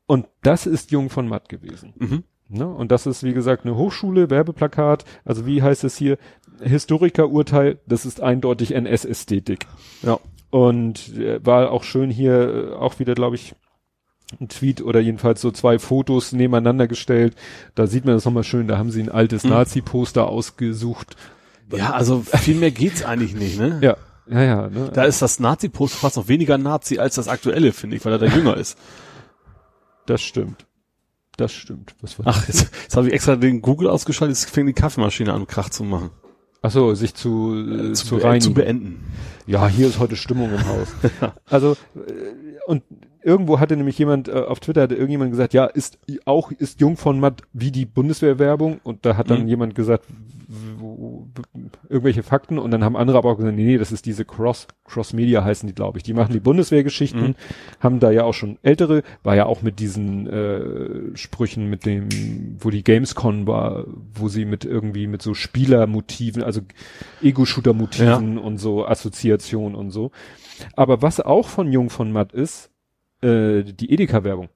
Und 0.07 0.27
das 0.43 0.65
ist 0.65 0.91
Jung 0.91 1.09
von 1.09 1.29
Matt 1.29 1.47
gewesen. 1.47 1.93
mhm. 1.97 2.23
Ne? 2.49 2.67
Und 2.67 2.91
das 2.91 3.07
ist, 3.07 3.23
wie 3.23 3.31
gesagt, 3.31 3.65
eine 3.65 3.77
Hochschule, 3.77 4.29
Werbeplakat. 4.29 5.05
Also 5.23 5.45
wie 5.45 5.61
heißt 5.61 5.85
es 5.85 5.95
hier? 5.95 6.17
Historikerurteil, 6.61 7.79
das 7.87 8.05
ist 8.05 8.19
eindeutig 8.19 8.73
NS-Ästhetik. 8.75 9.67
ja. 10.03 10.19
Und 10.49 11.15
äh, 11.17 11.39
war 11.45 11.71
auch 11.71 11.83
schön 11.85 12.09
hier, 12.09 12.71
äh, 12.71 12.75
auch 12.75 12.99
wieder, 12.99 13.13
glaube 13.13 13.37
ich, 13.37 13.55
ein 14.39 14.47
Tweet 14.49 14.81
oder 14.81 14.99
jedenfalls 14.99 15.41
so 15.41 15.51
zwei 15.51 15.79
Fotos 15.79 16.31
nebeneinander 16.31 16.87
gestellt. 16.87 17.35
Da 17.75 17.87
sieht 17.87 18.05
man 18.05 18.15
das 18.15 18.25
nochmal 18.25 18.43
schön, 18.43 18.67
da 18.67 18.77
haben 18.77 18.91
sie 18.91 19.01
ein 19.01 19.09
altes 19.09 19.43
Mhm. 19.43 19.49
Nazi-Poster 19.51 20.27
ausgesucht. 20.27 21.15
Ja, 21.75 21.91
also 21.93 22.21
viel 22.21 22.55
mehr 22.55 22.71
geht's 22.71 23.03
eigentlich 23.03 23.33
nicht, 23.35 23.59
ne? 23.59 23.79
Ja, 23.81 23.97
ja, 24.29 24.41
ja. 24.43 24.69
Ne? 24.69 24.89
Da 24.93 25.03
ist 25.05 25.21
das 25.21 25.39
Nazi-Poster 25.39 25.97
fast 25.97 26.17
noch 26.17 26.27
weniger 26.27 26.57
Nazi 26.57 26.99
als 26.99 27.15
das 27.15 27.27
aktuelle, 27.27 27.71
finde 27.73 27.95
ich, 27.97 28.05
weil 28.05 28.13
er 28.13 28.19
da 28.19 28.25
jünger 28.27 28.57
ist. 28.57 28.77
das 30.05 30.21
stimmt. 30.21 30.65
Das 31.37 31.53
stimmt. 31.53 31.95
War 32.01 32.27
Ach, 32.27 32.47
jetzt, 32.47 32.69
jetzt 32.83 32.95
habe 32.97 33.07
ich 33.07 33.13
extra 33.13 33.35
den 33.37 33.61
Google 33.61 33.87
ausgeschaltet, 33.89 34.37
jetzt 34.37 34.49
fängt 34.49 34.67
die 34.69 34.73
Kaffeemaschine 34.73 35.33
an, 35.33 35.47
Krach 35.47 35.69
zu 35.69 35.83
machen. 35.83 36.11
Ach 36.61 36.69
so, 36.69 36.93
sich 36.93 37.15
zu, 37.15 37.55
äh, 37.55 37.93
zu, 37.93 38.17
be- 38.17 38.23
reinigen. 38.23 38.41
zu 38.43 38.53
beenden. 38.53 39.03
Ja, 39.47 39.67
hier 39.67 39.87
ist 39.87 39.97
heute 39.97 40.15
Stimmung 40.15 40.51
im 40.53 40.65
Haus. 40.67 40.89
Also, 41.49 41.71
äh, 41.95 42.59
und 42.67 42.83
irgendwo 43.23 43.59
hatte 43.59 43.75
nämlich 43.77 43.97
jemand 43.97 44.27
äh, 44.27 44.31
auf 44.33 44.59
Twitter 44.59 44.81
hatte 44.81 44.95
irgendjemand 44.95 45.31
gesagt, 45.31 45.53
ja, 45.53 45.65
ist 45.65 45.99
auch 46.25 46.51
ist 46.51 46.79
Jung 46.81 46.97
von 46.97 47.19
Matt 47.19 47.41
wie 47.53 47.71
die 47.71 47.85
Bundeswehrwerbung 47.85 48.79
und 48.83 49.05
da 49.05 49.17
hat 49.17 49.29
dann 49.29 49.41
Mhm. 49.43 49.47
jemand 49.47 49.75
gesagt 49.75 50.05
irgendwelche 51.89 52.23
Fakten 52.23 52.59
und 52.59 52.71
dann 52.71 52.83
haben 52.83 52.97
andere 52.97 53.17
aber 53.17 53.29
auch 53.31 53.37
gesagt, 53.37 53.55
nee, 53.55 53.63
nee, 53.63 53.77
das 53.77 53.91
ist 53.91 54.05
diese 54.05 54.25
Cross 54.25 54.67
Cross 54.85 55.13
Media 55.13 55.43
heißen 55.43 55.67
die, 55.67 55.73
glaube 55.73 55.97
ich. 55.97 56.03
Die 56.03 56.13
machen 56.13 56.33
die 56.33 56.39
Bundeswehrgeschichten, 56.41 57.21
Mhm. 57.29 57.35
haben 57.79 57.99
da 58.01 58.11
ja 58.11 58.23
auch 58.25 58.33
schon 58.33 58.57
ältere, 58.61 59.03
war 59.23 59.35
ja 59.35 59.45
auch 59.45 59.61
mit 59.61 59.79
diesen 59.79 60.27
äh, 60.27 61.15
Sprüchen 61.15 61.69
mit 61.69 61.85
dem 61.85 62.09
wo 62.59 62.69
die 62.69 62.83
Gamescon 62.83 63.47
war, 63.47 63.85
wo 64.13 64.27
sie 64.27 64.43
mit 64.45 64.65
irgendwie 64.65 65.07
mit 65.07 65.21
so 65.21 65.33
Spielermotiven, 65.33 66.43
also 66.43 66.61
Ego-Shooter 67.21 67.73
Motiven 67.73 68.37
und 68.37 68.57
so 68.57 68.85
Assoziationen 68.85 69.75
und 69.75 69.91
so. 69.91 70.11
Aber 70.75 71.01
was 71.01 71.21
auch 71.21 71.47
von 71.47 71.71
Jung 71.71 71.89
von 71.89 72.11
Matt 72.11 72.33
ist, 72.33 72.70
äh, 73.21 73.63
die 73.63 73.91
Edeka-Werbung. 73.91 74.49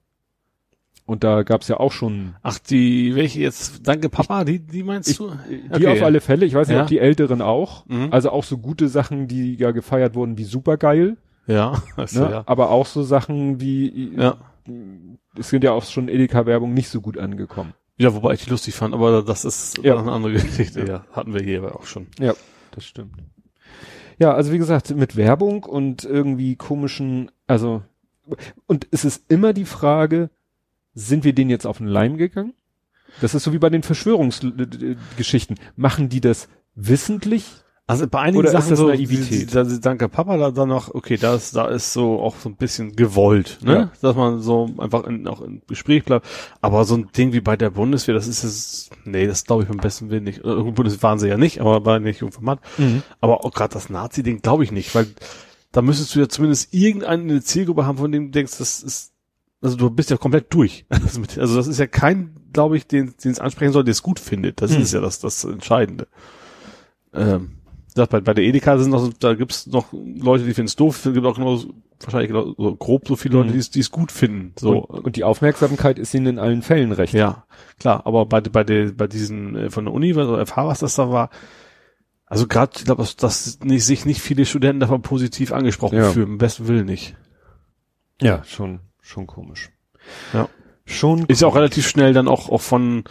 Und 1.04 1.22
da 1.22 1.44
gab's 1.44 1.68
ja 1.68 1.78
auch 1.78 1.92
schon 1.92 2.34
Ach, 2.42 2.58
die, 2.58 3.14
welche 3.14 3.38
jetzt, 3.40 3.86
danke 3.86 4.08
Papa, 4.08 4.42
die, 4.44 4.58
die 4.58 4.82
meinst 4.82 5.08
ich, 5.08 5.18
du? 5.18 5.30
die 5.48 5.62
Okay. 5.72 5.86
auf 5.86 6.02
alle 6.02 6.20
Fälle, 6.20 6.44
ich 6.46 6.54
weiß 6.54 6.66
nicht, 6.66 6.76
Ja. 6.76 6.82
ob 6.82 6.88
die 6.88 6.98
Älteren 6.98 7.40
auch. 7.42 7.86
Mhm. 7.86 8.08
Also 8.10 8.30
auch 8.30 8.42
so 8.42 8.58
gute 8.58 8.88
Sachen, 8.88 9.28
die 9.28 9.54
ja 9.54 9.70
gefeiert 9.70 10.16
wurden, 10.16 10.36
wie 10.36 10.42
supergeil. 10.44 11.16
Ja, 11.46 11.80
also, 11.96 12.24
Ne? 12.24 12.30
ja. 12.32 12.42
Aber 12.46 12.70
auch 12.70 12.86
so 12.86 13.04
Sachen 13.04 13.60
wie, 13.60 14.14
Ja. 14.16 14.36
es 15.38 15.50
sind 15.50 15.62
ja 15.62 15.70
auch 15.72 15.84
schon 15.84 16.08
Edeka-Werbung 16.08 16.74
nicht 16.74 16.88
so 16.88 17.00
gut 17.00 17.18
angekommen. 17.18 17.72
Ja, 17.98 18.12
wobei 18.12 18.34
ich 18.34 18.44
die 18.44 18.50
lustig 18.50 18.74
fand, 18.74 18.92
aber 18.92 19.22
das 19.22 19.44
ist 19.44 19.78
Ja. 19.84 19.96
eine 19.96 20.10
andere 20.10 20.32
Geschichte, 20.32 20.84
ja. 20.88 21.04
Hatten 21.12 21.32
wir 21.34 21.40
hier 21.42 21.62
aber 21.62 21.76
auch 21.76 21.86
schon. 21.86 22.08
Ja, 22.18 22.34
das 22.72 22.84
stimmt. 22.84 23.14
Ja, 24.18 24.32
also 24.34 24.50
wie 24.52 24.58
gesagt, 24.58 24.94
mit 24.96 25.14
Werbung 25.16 25.62
und 25.62 26.04
irgendwie 26.04 26.56
komischen, 26.56 27.30
also, 27.46 27.82
und 28.66 28.86
es 28.90 29.04
ist 29.04 29.24
immer 29.28 29.52
die 29.52 29.64
Frage, 29.64 30.30
sind 30.94 31.24
wir 31.24 31.32
denen 31.34 31.50
jetzt 31.50 31.66
auf 31.66 31.78
den 31.78 31.86
Leim 31.86 32.16
gegangen? 32.16 32.54
Das 33.20 33.34
ist 33.34 33.44
so 33.44 33.52
wie 33.52 33.58
bei 33.58 33.70
den 33.70 33.82
Verschwörungsgeschichten. 33.82 35.56
Machen 35.76 36.08
die 36.08 36.20
das 36.20 36.48
wissentlich? 36.74 37.46
Also 37.88 38.08
bei 38.08 38.18
einigen 38.20 38.38
Oder 38.38 38.48
ist 38.48 38.52
Sachen 38.54 38.70
das 38.70 38.78
so, 38.80 38.88
Naivität? 38.88 39.54
da- 39.54 39.62
danke 39.62 40.08
Papa, 40.08 40.36
da 40.38 40.50
dann 40.50 40.68
noch, 40.70 40.92
okay, 40.92 41.16
da 41.16 41.36
ist, 41.36 41.54
da 41.54 41.68
ist 41.68 41.92
so 41.92 42.18
auch 42.20 42.34
so 42.36 42.48
ein 42.48 42.56
bisschen 42.56 42.96
gewollt, 42.96 43.58
ne? 43.62 43.72
Ja. 43.74 43.90
Dass 44.02 44.16
man 44.16 44.40
so 44.40 44.68
einfach 44.78 45.04
in, 45.04 45.28
auch 45.28 45.40
im 45.40 45.62
Gespräch 45.68 46.04
bleibt. 46.04 46.26
Aber 46.60 46.84
so 46.84 46.96
ein 46.96 47.08
Ding 47.16 47.32
wie 47.32 47.40
bei 47.40 47.56
der 47.56 47.70
Bundeswehr, 47.70 48.16
das 48.16 48.26
ist 48.26 48.42
es, 48.42 48.90
nee, 49.04 49.28
das 49.28 49.44
glaube 49.44 49.62
ich 49.62 49.68
beim 49.68 49.76
besten 49.78 50.10
Willen 50.10 50.24
nicht. 50.24 50.38
Äh, 50.44 50.62
Bundeswehr 50.72 51.02
waren 51.04 51.20
sie 51.20 51.28
ja 51.28 51.36
nicht, 51.38 51.60
aber 51.60 51.84
war 51.84 52.00
nicht 52.00 52.20
Jungformat. 52.22 52.58
Aber 53.20 53.44
auch 53.44 53.52
gerade 53.52 53.74
das 53.74 53.88
Nazi-Ding 53.88 54.42
glaube 54.42 54.64
ich 54.64 54.72
nicht, 54.72 54.92
weil 54.96 55.06
da 55.76 55.82
müsstest 55.82 56.14
du 56.14 56.20
ja 56.20 56.28
zumindest 56.28 56.72
irgendeine 56.72 57.42
Zielgruppe 57.42 57.84
haben, 57.84 57.98
von 57.98 58.10
dem 58.10 58.26
du 58.26 58.30
denkst, 58.30 58.56
das 58.58 58.82
ist, 58.82 59.12
also 59.60 59.76
du 59.76 59.90
bist 59.90 60.08
ja 60.10 60.16
komplett 60.16 60.46
durch. 60.54 60.86
Also 60.90 61.20
Also 61.38 61.56
das 61.56 61.66
ist 61.66 61.78
ja 61.78 61.86
kein, 61.86 62.34
glaube 62.52 62.76
ich, 62.78 62.86
den 62.86 63.12
den 63.22 63.32
es 63.32 63.40
ansprechen 63.40 63.72
soll, 63.72 63.84
der 63.84 63.92
es 63.92 64.02
gut 64.02 64.18
findet. 64.18 64.62
Das 64.62 64.74
Hm. 64.74 64.80
ist 64.82 64.94
ja 64.94 65.00
das, 65.00 65.20
das 65.20 65.44
Entscheidende. 65.44 66.06
Ähm, 67.12 67.52
bei, 67.94 68.06
bei 68.20 68.34
der 68.34 68.44
Edeka 68.44 68.78
sind 68.78 68.90
noch, 68.90 69.00
so- 69.00 69.12
da 69.18 69.34
gibt's 69.34 69.66
noch 69.66 69.86
Leute, 69.92 70.44
die 70.44 70.54
finden 70.54 70.68
es 70.68 70.76
doof, 70.76 71.04
es 71.04 71.12
gibt 71.14 71.24
auch 71.26 71.36
genau 71.36 71.60
wahrscheinlich 72.00 72.28
genau 72.28 72.54
so 72.58 72.76
grob 72.76 73.08
so 73.08 73.16
viele 73.16 73.34
Leute, 73.36 73.50
Mhm. 73.54 73.60
die 73.72 73.80
es- 73.80 73.90
gut 73.90 74.12
finden. 74.12 74.52
So, 74.58 74.78
Und, 74.84 75.04
und 75.04 75.16
die 75.16 75.24
Aufmerksamkeit 75.24 75.98
ist 75.98 76.12
ihnen 76.14 76.26
in 76.26 76.38
allen 76.38 76.60
Fällen 76.62 76.92
recht. 76.92 77.14
ja, 77.14 77.44
klar, 77.78 78.06
aber 78.06 78.26
bei, 78.26 78.40
bei, 78.40 78.64
der, 78.64 78.92
bei 78.92 79.06
diesen 79.06 79.56
äh, 79.56 79.70
von 79.70 79.84
der 79.86 79.94
Uni, 79.94 80.12
oder 80.14 80.44
FH, 80.44 80.66
was 80.66 80.80
das 80.80 80.94
da 80.94 81.10
war, 81.10 81.30
also 82.26 82.46
gerade, 82.46 82.72
ich 82.76 82.84
glaube, 82.84 83.02
dass, 83.02 83.16
dass 83.16 83.60
nicht, 83.60 83.84
sich 83.84 84.04
nicht 84.04 84.20
viele 84.20 84.44
Studenten 84.44 84.80
davon 84.80 85.02
positiv 85.02 85.52
angesprochen 85.52 85.98
Ja. 85.98 86.10
fühlen, 86.10 86.28
im 86.32 86.38
besten 86.38 86.66
Willen 86.68 86.86
nicht. 86.86 87.14
Ja, 88.20 88.42
schon, 88.44 88.80
schon 89.00 89.26
komisch. 89.26 89.70
Ja. 90.32 90.48
Schon. 90.84 91.24
Ist 91.26 91.42
ja 91.42 91.48
auch 91.48 91.56
relativ 91.56 91.88
schnell 91.88 92.12
dann 92.12 92.28
auch, 92.28 92.48
auch 92.48 92.60
von 92.60 93.04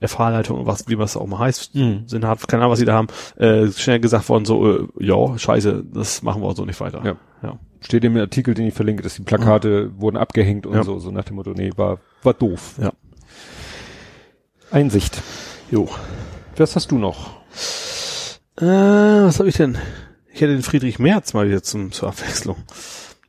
FH-Leitung, 0.00 0.66
was, 0.66 0.88
wie 0.88 0.98
was 0.98 1.16
auch 1.16 1.26
mal 1.26 1.38
heißt, 1.40 1.74
Mhm. 1.74 2.06
Senat, 2.06 2.46
keine 2.48 2.62
Ahnung, 2.62 2.72
was 2.72 2.78
sie 2.78 2.84
da 2.84 2.94
haben, 2.94 3.08
äh, 3.36 3.68
schnell 3.72 3.98
gesagt 4.00 4.28
worden, 4.28 4.44
so, 4.44 4.78
äh, 4.78 4.88
ja, 5.00 5.36
scheiße, 5.38 5.84
das 5.92 6.22
machen 6.22 6.42
wir 6.42 6.54
so 6.54 6.64
nicht 6.64 6.80
weiter. 6.80 7.02
Ja. 7.04 7.16
ja. 7.42 7.58
Steht 7.80 8.04
im 8.04 8.16
Artikel, 8.16 8.54
den 8.54 8.66
ich 8.66 8.74
verlinke, 8.74 9.02
dass 9.02 9.14
die 9.14 9.22
Plakate 9.22 9.92
wurden 10.00 10.16
abgehängt 10.16 10.66
und 10.66 10.74
Ja. 10.74 10.82
so, 10.84 10.98
so 10.98 11.10
nach 11.10 11.24
dem 11.24 11.36
Motto, 11.36 11.52
nee, 11.52 11.70
war, 11.76 11.98
war 12.22 12.34
doof. 12.34 12.74
Ja. 12.80 12.92
Einsicht. 14.70 15.22
Jo. 15.70 15.88
Was 16.56 16.76
hast 16.76 16.90
du 16.90 16.98
noch? 16.98 17.30
Äh, 18.60 18.64
was 19.26 19.38
habe 19.38 19.48
ich 19.48 19.56
denn? 19.56 19.78
Ich 20.32 20.40
hätte 20.40 20.52
den 20.52 20.62
Friedrich 20.62 20.98
Merz 20.98 21.34
mal 21.34 21.48
wieder 21.48 21.62
zum, 21.62 21.92
zur 21.92 22.08
Abwechslung. 22.08 22.56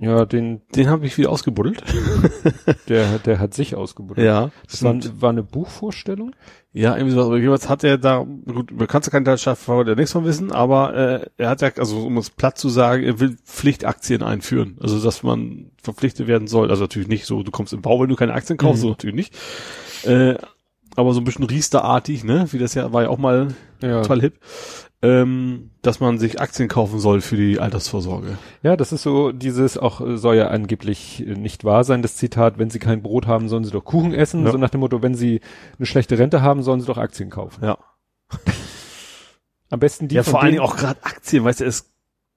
Ja, 0.02 0.26
den, 0.26 0.62
Den 0.76 0.88
habe 0.90 1.06
ich 1.06 1.18
wieder 1.18 1.30
ausgebuddelt. 1.30 1.84
der, 2.88 3.20
der 3.20 3.40
hat 3.40 3.54
sich 3.54 3.76
ausgebuddelt. 3.76 4.26
Ja. 4.26 4.50
Das 4.72 4.82
war, 4.82 4.96
war 5.20 5.32
eine 5.32 5.44
Buchvorstellung? 5.44 6.34
Ja, 6.72 6.96
irgendwie 6.96 7.16
so, 7.16 7.26
aber 7.26 7.38
jeweils 7.38 7.68
hat 7.68 7.84
er 7.84 7.98
da, 7.98 8.20
gut, 8.20 8.72
man 8.72 8.88
kann 8.88 9.02
ja 9.04 9.10
keinen 9.10 9.26
Teilschaft 9.26 9.68
ja 9.68 9.96
nichts 9.96 10.14
von 10.14 10.24
wissen, 10.24 10.54
aber 10.54 10.96
äh, 10.96 11.26
er 11.38 11.50
hat 11.50 11.62
ja, 11.62 11.72
also 11.78 12.06
um 12.06 12.18
es 12.18 12.30
platt 12.30 12.58
zu 12.58 12.70
sagen, 12.70 13.04
er 13.04 13.20
will 13.20 13.36
Pflichtaktien 13.44 14.24
einführen. 14.24 14.78
Also 14.80 15.02
dass 15.04 15.22
man 15.22 15.72
verpflichtet 15.84 16.28
werden 16.28 16.48
soll. 16.48 16.70
Also 16.70 16.84
natürlich 16.84 17.10
nicht 17.10 17.26
so, 17.26 17.44
du 17.44 17.52
kommst 17.52 17.74
im 17.74 17.82
Bau, 17.82 18.00
wenn 18.02 18.10
du 18.10 18.16
keine 18.16 18.34
Aktien 18.34 18.58
kaufst, 18.58 18.78
Mhm. 18.82 18.84
so 18.84 18.90
natürlich 18.92 19.16
nicht. 19.16 19.36
Äh, 20.06 20.36
aber 20.96 21.14
so 21.14 21.20
ein 21.20 21.26
bisschen 21.26 21.46
Riester-artig, 21.46 22.24
ne? 22.24 22.48
Wie 22.52 22.58
das 22.58 22.74
ja 22.74 22.94
war 22.94 23.04
ja 23.04 23.10
auch 23.10 23.18
mal 23.18 23.50
Ja. 23.82 24.02
total 24.02 24.22
hip. 24.22 24.40
Ähm, 25.02 25.72
dass 25.82 26.02
man 26.02 26.18
sich 26.18 26.41
Aktien 26.41 26.68
kaufen 26.68 27.00
soll 27.00 27.22
für 27.22 27.38
die 27.38 27.60
Altersvorsorge. 27.60 28.38
Ja, 28.64 28.76
das 28.76 28.91
ist 28.91 29.04
so 29.04 29.32
dieses, 29.32 29.78
auch 29.78 30.02
äh, 30.02 30.18
soll 30.18 30.36
ja 30.36 30.50
angeblich 30.50 31.26
äh, 31.26 31.36
nicht 31.36 31.64
wahr 31.64 31.86
sein, 31.86 32.02
das 32.02 32.18
Zitat, 32.18 32.58
wenn 32.58 32.70
sie 32.70 32.80
kein 32.80 33.02
Brot 33.02 33.26
haben, 33.26 33.47
sollen 33.47 33.64
sie 33.64 33.72
doch 33.72 33.86
Kuchen 33.86 34.14
essen. 34.14 34.45
Ja. 34.45 34.52
So 34.52 34.58
nach 34.58 34.70
dem 34.70 34.82
Motto, 34.82 35.02
wenn 35.02 35.16
sie 35.16 35.39
eine 35.78 35.86
schlechte 35.86 36.20
Rente 36.20 36.41
haben, 36.41 36.64
sollen 36.64 36.82
sie 36.82 36.88
doch 36.88 36.97
Aktien 36.97 37.30
kaufen. 37.30 37.64
Ja. 37.64 37.78
Am 39.70 39.80
besten 39.80 40.10
die 40.10 40.16
ja, 40.16 40.24
vor 40.24 40.41
allen 40.41 40.52
Dingen 40.52 40.64
auch 40.64 40.76
gerade 40.76 41.02
Aktien, 41.04 41.45
weißt 41.45 41.62
du, 41.62 41.66
es, 41.66 41.89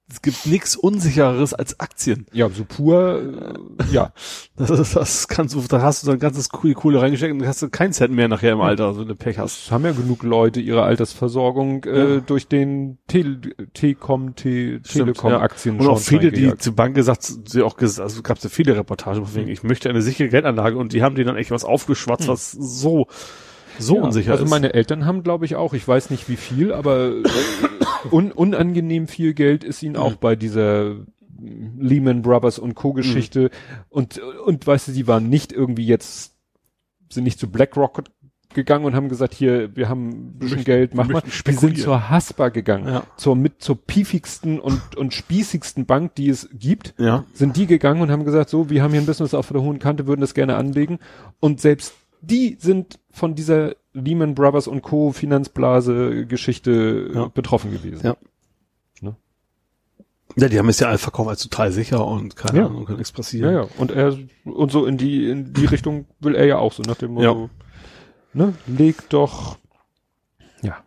es 0.09 0.21
gibt 0.21 0.45
nichts 0.45 0.75
unsichereres 0.75 1.53
als 1.53 1.79
Aktien. 1.79 2.27
Ja, 2.33 2.49
so 2.49 2.65
pur, 2.65 3.55
äh, 3.79 3.93
ja. 3.93 4.13
Das, 4.55 4.69
ist, 4.69 4.95
das 4.95 5.27
kannst 5.27 5.55
du, 5.55 5.61
da 5.67 5.81
hast 5.81 6.03
du 6.03 6.07
dein 6.11 6.19
ganzes 6.19 6.49
coole 6.49 6.75
Kohle 6.75 7.01
reingesteckt 7.01 7.33
und 7.33 7.47
hast 7.47 7.63
du 7.63 7.69
keinen 7.69 7.91
Cent 7.91 8.13
mehr 8.13 8.27
nachher 8.27 8.51
im 8.51 8.61
Alter, 8.61 8.95
wenn 8.99 9.07
du 9.07 9.15
Pech 9.15 9.39
hast. 9.39 9.65
Es 9.65 9.71
haben 9.71 9.83
ja 9.83 9.93
genug 9.93 10.21
Leute 10.21 10.59
ihre 10.59 10.83
Altersversorgung 10.83 11.83
äh, 11.85 12.15
Ja. 12.15 12.19
durch 12.19 12.47
den 12.47 12.99
Tel 13.07 13.41
Telekom, 13.73 14.35
Te 14.35 14.79
Stimmt, 14.83 15.15
Telekom-Aktien 15.15 15.79
Und 15.79 15.87
auch 15.87 15.99
viele, 15.99 16.31
die 16.31 16.55
zur 16.57 16.75
Bank 16.75 16.93
gesagt, 16.93 17.23
sie 17.23 17.63
auch 17.63 17.77
gesagt, 17.77 18.03
also 18.07 18.21
gab 18.21 18.37
es 18.37 18.43
ja 18.43 18.49
viele 18.51 18.75
Reportagen, 18.75 19.25
wegen, 19.33 19.47
ich 19.49 19.63
möchte 19.63 19.89
eine 19.89 20.03
sichere 20.03 20.29
Geldanlage 20.29 20.77
und 20.77 20.93
die 20.93 21.01
haben 21.01 21.15
dir 21.15 21.25
dann 21.25 21.35
echt 21.37 21.49
was 21.49 21.63
aufgeschwatzt, 21.65 22.27
was 22.27 22.51
so, 22.51 23.07
so 23.79 23.97
Ja, 23.97 24.01
unsicher 24.03 24.31
also 24.31 24.43
ist. 24.45 24.49
meine 24.49 24.73
Eltern 24.73 25.05
haben, 25.05 25.23
glaube 25.23 25.45
ich, 25.45 25.55
auch, 25.55 25.73
ich 25.73 25.87
weiß 25.87 26.09
nicht 26.09 26.29
wie 26.29 26.35
viel, 26.35 26.71
aber 26.73 27.09
äh, 27.09 27.23
un 28.11 28.31
unangenehm 28.31 29.07
viel 29.07 29.33
Geld 29.33 29.63
ist 29.63 29.81
ihnen 29.83 29.97
auch 29.97 30.15
bei 30.15 30.35
dieser 30.35 30.95
Lehman 31.77 32.21
Brothers 32.21 32.59
und 32.59 32.75
Co. 32.75 32.93
Geschichte. 32.93 33.49
Und, 33.89 34.19
und 34.19 34.65
weißt 34.65 34.87
du, 34.87 34.91
die 34.93 35.07
waren 35.07 35.29
nicht 35.29 35.51
irgendwie 35.51 35.85
jetzt, 35.85 36.33
sind 37.11 37.23
nicht 37.25 37.39
zu 37.39 37.49
BlackRock 37.49 38.03
gegangen 38.53 38.85
und 38.85 38.93
haben 38.95 39.09
gesagt, 39.09 39.33
hier, 39.33 39.75
wir 39.75 39.89
haben 39.89 40.09
ein 40.09 40.33
bisschen 40.37 40.57
möchten- 40.57 40.65
Geld, 40.65 40.93
mach 40.93 41.07
wir 41.07 41.13
mal. 41.15 41.23
Die 41.47 41.51
sind 41.53 41.77
zur 41.79 42.09
Haspa 42.09 42.49
gegangen. 42.49 42.87
Ja. 42.87 43.03
Zur 43.17 43.35
mit 43.35 43.61
zur 43.63 43.75
piefigsten 43.83 44.59
und, 44.59 44.95
und 44.95 45.13
spießigsten 45.13 45.85
Bank, 45.87 46.13
die 46.15 46.29
es 46.29 46.47
gibt 46.53 46.93
ja. 46.99 47.25
sind 47.33 47.57
die 47.57 47.65
gegangen 47.65 48.01
und 48.01 48.11
haben 48.11 48.25
gesagt, 48.25 48.49
so, 48.49 48.69
wir 48.69 48.83
haben 48.83 48.91
hier 48.91 49.01
ein 49.01 49.07
Business 49.07 49.33
auf 49.33 49.47
der 49.51 49.61
hohen 49.61 49.79
Kante, 49.79 50.05
würden 50.05 50.21
das 50.21 50.35
gerne 50.35 50.55
anlegen. 50.55 50.99
Und 51.39 51.61
selbst 51.61 51.95
die 52.23 52.57
sind 52.59 52.99
von 53.11 53.35
dieser 53.35 53.75
Lehman 53.93 54.33
Brothers 54.33 54.67
und 54.67 54.81
Co. 54.81 55.11
Finanzblase 55.11 56.25
Geschichte 56.25 57.11
äh, 57.13 57.15
Ja. 57.15 57.27
betroffen 57.27 57.71
gewesen. 57.71 58.01
Ja. 58.03 58.15
Ja, 60.35 60.47
die 60.49 60.57
haben 60.57 60.69
es 60.69 60.79
ja 60.79 60.87
alle 60.87 60.97
verkauft 60.97 61.29
als 61.29 61.43
total 61.43 61.71
sicher 61.71 62.07
und 62.07 62.35
keine 62.35 62.59
Ja. 62.61 62.65
Ahnung, 62.65 62.85
kann 62.85 62.95
nichts 62.97 63.11
Ja, 63.11 63.15
passieren. 63.17 63.53
ja. 63.53 63.67
Und 63.77 63.91
er, 63.91 64.17
und 64.45 64.71
so 64.71 64.87
in 64.87 64.97
die, 64.97 65.29
in 65.29 65.53
die 65.53 65.65
Richtung 65.65 66.05
will 66.21 66.33
er 66.33 66.45
ja 66.47 66.57
auch 66.57 66.73
so 66.73 66.81
nach 66.81 66.95
dem 66.95 67.11
Motto, 67.11 67.51
ne, 68.33 68.55
legt 68.65 69.13
doch, 69.13 69.59
ja, 70.63 70.77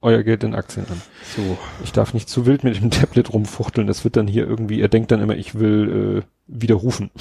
euer 0.00 0.24
Geld 0.24 0.42
in 0.42 0.56
Aktien 0.56 0.86
an. 0.90 1.00
So. 1.36 1.56
Ich 1.84 1.92
darf 1.92 2.14
nicht 2.14 2.28
zu 2.28 2.46
wild 2.46 2.64
mit 2.64 2.76
dem 2.80 2.90
Tablet 2.90 3.32
rumfuchteln, 3.32 3.86
das 3.86 4.02
wird 4.02 4.16
dann 4.16 4.26
hier 4.26 4.44
irgendwie, 4.48 4.80
er 4.80 4.88
denkt 4.88 5.12
dann 5.12 5.20
immer, 5.20 5.36
ich 5.36 5.54
will, 5.56 6.24
äh, 6.24 6.28
widerrufen. 6.48 7.12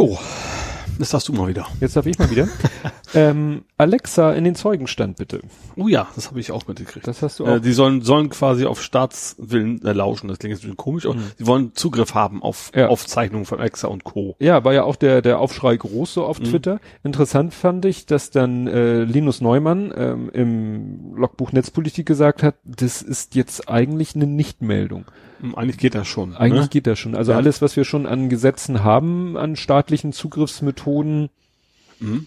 Jo. 0.00 0.18
Das 0.98 1.10
darfst 1.10 1.28
du 1.28 1.32
mal 1.34 1.46
wieder. 1.48 1.66
Jetzt 1.80 1.94
darf 1.96 2.06
ich 2.06 2.18
mal 2.18 2.30
wieder. 2.30 2.48
ähm, 3.14 3.64
Alexa 3.76 4.32
in 4.32 4.44
den 4.44 4.54
Zeugenstand 4.54 5.16
bitte. 5.18 5.40
Oh 5.76 5.88
ja, 5.88 6.08
das 6.14 6.28
habe 6.28 6.40
ich 6.40 6.52
auch 6.52 6.66
mitgekriegt. 6.68 7.06
Das 7.06 7.20
hast 7.20 7.38
du 7.38 7.44
auch. 7.46 7.56
Äh, 7.56 7.60
die 7.60 7.72
sollen, 7.72 8.00
sollen 8.00 8.30
quasi 8.30 8.64
auf 8.64 8.82
Staatswillen 8.82 9.82
äh, 9.84 9.92
lauschen. 9.92 10.28
Das 10.28 10.38
klingt 10.38 10.52
jetzt 10.52 10.60
ein 10.60 10.68
bisschen 10.68 10.76
komisch, 10.78 11.04
aber 11.06 11.16
die 11.38 11.46
wollen 11.46 11.74
Zugriff 11.74 12.14
haben 12.14 12.42
auf 12.42 12.70
Ja. 12.74 12.88
Aufzeichnungen 12.88 13.44
von 13.44 13.60
Alexa 13.60 13.88
und 13.88 14.04
Co. 14.04 14.36
ja, 14.40 14.64
war 14.64 14.72
ja 14.72 14.84
auch 14.84 14.96
der, 14.96 15.20
der 15.20 15.38
Aufschrei 15.38 15.76
groß 15.76 16.14
so 16.14 16.24
auf 16.24 16.38
Mhm. 16.40 16.44
Twitter. 16.44 16.80
Interessant 17.02 17.52
fand 17.52 17.84
ich, 17.84 18.06
dass 18.06 18.30
dann 18.30 18.66
äh, 18.66 19.02
Linus 19.04 19.42
Neumann 19.42 19.92
ähm, 19.94 20.30
im 20.32 21.14
Logbuch 21.14 21.52
Netzpolitik 21.52 22.06
gesagt 22.06 22.42
hat, 22.42 22.54
das 22.64 23.02
ist 23.02 23.34
jetzt 23.34 23.68
eigentlich 23.70 24.14
eine 24.14 24.26
Nichtmeldung. 24.26 25.04
Hm, 25.40 25.54
Eigentlich 25.54 25.78
geht 25.78 25.94
das 25.94 26.06
schon. 26.08 26.36
Eigentlich 26.36 26.62
ne? 26.64 26.68
geht 26.68 26.86
das 26.86 26.98
schon. 26.98 27.14
Also 27.14 27.32
Ja. 27.32 27.38
alles, 27.38 27.62
was 27.62 27.76
wir 27.76 27.84
schon 27.84 28.06
an 28.06 28.28
Gesetzen 28.28 28.84
haben, 28.84 29.36
an 29.36 29.56
staatlichen 29.56 30.12
Zugriffsmethoden. 30.12 31.30
Mhm. 32.00 32.26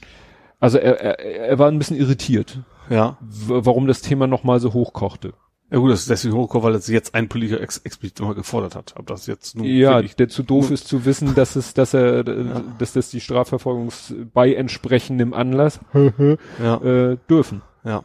Also 0.60 0.78
er, 0.78 1.00
er, 1.02 1.20
er 1.20 1.60
war 1.60 1.68
ein 1.70 1.78
bisschen 1.78 1.98
irritiert, 1.98 2.60
Ja. 2.90 3.18
warum 3.22 3.88
das 3.88 4.02
Thema 4.02 4.28
nochmal 4.28 4.60
so 4.60 4.74
hochkochte. 4.74 5.34
Ja 5.72 5.80
gut, 5.80 5.92
das 5.92 6.02
ist 6.02 6.10
deswegen 6.10 6.36
hochgekommen, 6.36 6.66
weil 6.70 6.76
es 6.76 6.88
jetzt 6.88 7.16
ein 7.16 7.28
Politiker 7.30 7.60
ex 7.60 7.80
explizit 7.80 8.20
nochmal 8.20 8.36
gefordert 8.36 8.76
hat. 8.76 8.94
Ob 8.96 9.08
das 9.08 9.26
jetzt 9.26 9.56
nun 9.58 9.66
Ja, 9.66 9.96
wirklich- 9.96 10.16
der 10.16 10.30
zu 10.30 10.44
doof 10.44 10.70
ist 10.70 10.88
zu 10.88 11.04
wissen, 11.06 11.34
dass 11.34 11.56
es, 11.56 11.74
dass 11.74 11.94
er, 11.96 12.28
äh, 12.28 12.44
Ja. 12.48 12.62
dass 12.78 12.94
das 12.94 13.10
die 13.10 13.20
Strafverfolgungs 13.20 14.14
bei 14.34 14.54
entsprechendem 14.54 15.34
Anlass 15.34 15.80
ja, 16.62 16.76
äh, 16.84 17.18
dürfen. 17.30 17.62
ja. 17.84 18.04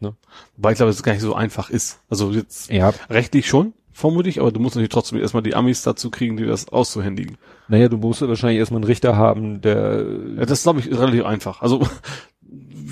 Ne? 0.00 0.14
Wobei 0.56 0.70
ich 0.72 0.76
glaube, 0.78 0.88
dass 0.88 0.96
es 0.96 1.02
gar 1.02 1.12
nicht 1.12 1.20
so 1.20 1.34
einfach 1.34 1.68
ist. 1.68 2.00
Also 2.08 2.30
jetzt 2.30 2.70
Ja. 2.72 2.94
rechtlich 3.10 3.46
schon, 3.46 3.74
vermutlich, 3.92 4.40
aber 4.40 4.52
du 4.52 4.60
musst 4.60 4.74
natürlich 4.76 4.90
trotzdem 4.90 5.18
erstmal 5.20 5.42
die 5.42 5.54
Amis 5.54 5.82
dazu 5.82 6.10
kriegen, 6.10 6.36
die 6.36 6.44
das 6.46 6.68
auszuhändigen. 6.68 7.36
Naja, 7.68 7.88
du 7.88 7.96
musst 7.98 8.20
wahrscheinlich 8.26 8.58
erstmal 8.58 8.78
einen 8.78 8.84
Richter 8.84 9.16
haben, 9.16 9.60
der 9.60 10.04
Ja, 10.38 10.46
das 10.46 10.62
glaube 10.62 10.80
ich 10.80 10.86
ist 10.88 10.98
relativ 11.00 11.24
einfach. 11.24 11.60
Also 11.62 11.86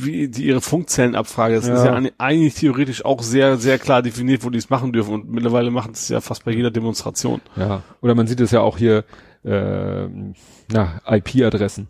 wie 0.00 0.28
die 0.28 0.44
ihre 0.46 0.60
Funkzellenabfrage, 0.60 1.56
das 1.56 1.64
ist 1.64 1.70
Ja. 1.70 1.86
ja 1.86 1.94
eig- 1.96 2.12
eigentlich 2.18 2.54
theoretisch 2.54 3.04
auch 3.04 3.22
sehr, 3.22 3.56
sehr 3.56 3.78
klar 3.78 4.02
definiert, 4.02 4.44
wo 4.44 4.50
die 4.50 4.58
es 4.58 4.70
machen 4.70 4.92
dürfen. 4.92 5.12
Und 5.14 5.30
mittlerweile 5.30 5.70
machen 5.70 5.92
es 5.92 6.08
ja 6.08 6.20
fast 6.20 6.44
bei 6.44 6.52
jeder 6.52 6.70
Demonstration. 6.70 7.40
Ja, 7.56 7.82
oder 8.00 8.14
man 8.14 8.26
sieht 8.28 8.40
es 8.40 8.52
ja 8.52 8.60
auch 8.60 8.78
hier, 8.78 9.04
ähm, 9.44 10.34
na, 10.70 11.00
IP-Adressen. 11.06 11.88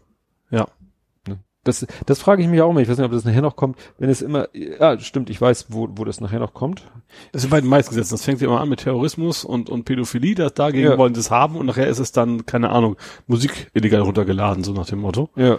Das, 1.69 1.87
das 2.07 2.19
frage 2.21 2.43
ich 2.43 2.49
mich 2.49 2.61
auch 2.61 2.71
immer. 2.71 2.81
Ich 2.81 2.89
weiß 2.89 2.97
nicht, 2.99 3.07
ob 3.07 3.13
das 3.13 3.25
nachher 3.25 3.43
noch 3.43 3.55
kommt. 3.57 3.79
Wenn 3.99 4.11
es 4.11 4.21
immer, 4.23 4.49
ja, 4.53 4.99
stimmt, 4.99 5.31
ich 5.31 5.41
weiß, 5.41 5.67
wo, 5.69 5.89
wo 5.93 6.05
das 6.05 6.21
nachher 6.21 6.41
noch 6.41 6.55
kommt. 6.55 6.83
Das 7.33 7.43
sind 7.43 7.51
bei 7.51 7.61
den 7.61 7.71
meisten 7.71 7.91
Gesetzen. 7.95 8.15
Das 8.15 8.25
fängt 8.25 8.41
ja 8.41 8.49
immer 8.49 8.61
an 8.61 8.69
mit 8.69 8.81
Terrorismus 8.81 9.45
und, 9.45 9.71
und 9.71 9.85
Pädophilie. 9.85 10.35
Das, 10.35 10.55
dagegen 10.55 10.89
Ja. 10.91 10.99
wollen 10.99 11.15
sie 11.15 11.21
es 11.21 11.31
haben 11.31 11.57
und 11.57 11.67
nachher 11.67 11.87
ist 11.87 11.99
es 12.01 12.11
dann, 12.13 12.45
keine 12.47 12.71
Ahnung, 12.71 12.97
Musik 13.27 13.71
illegal 13.75 14.01
runtergeladen, 14.01 14.65
so 14.65 14.73
nach 14.73 14.87
dem 14.87 14.99
Motto. 15.01 15.29
Ja. 15.37 15.59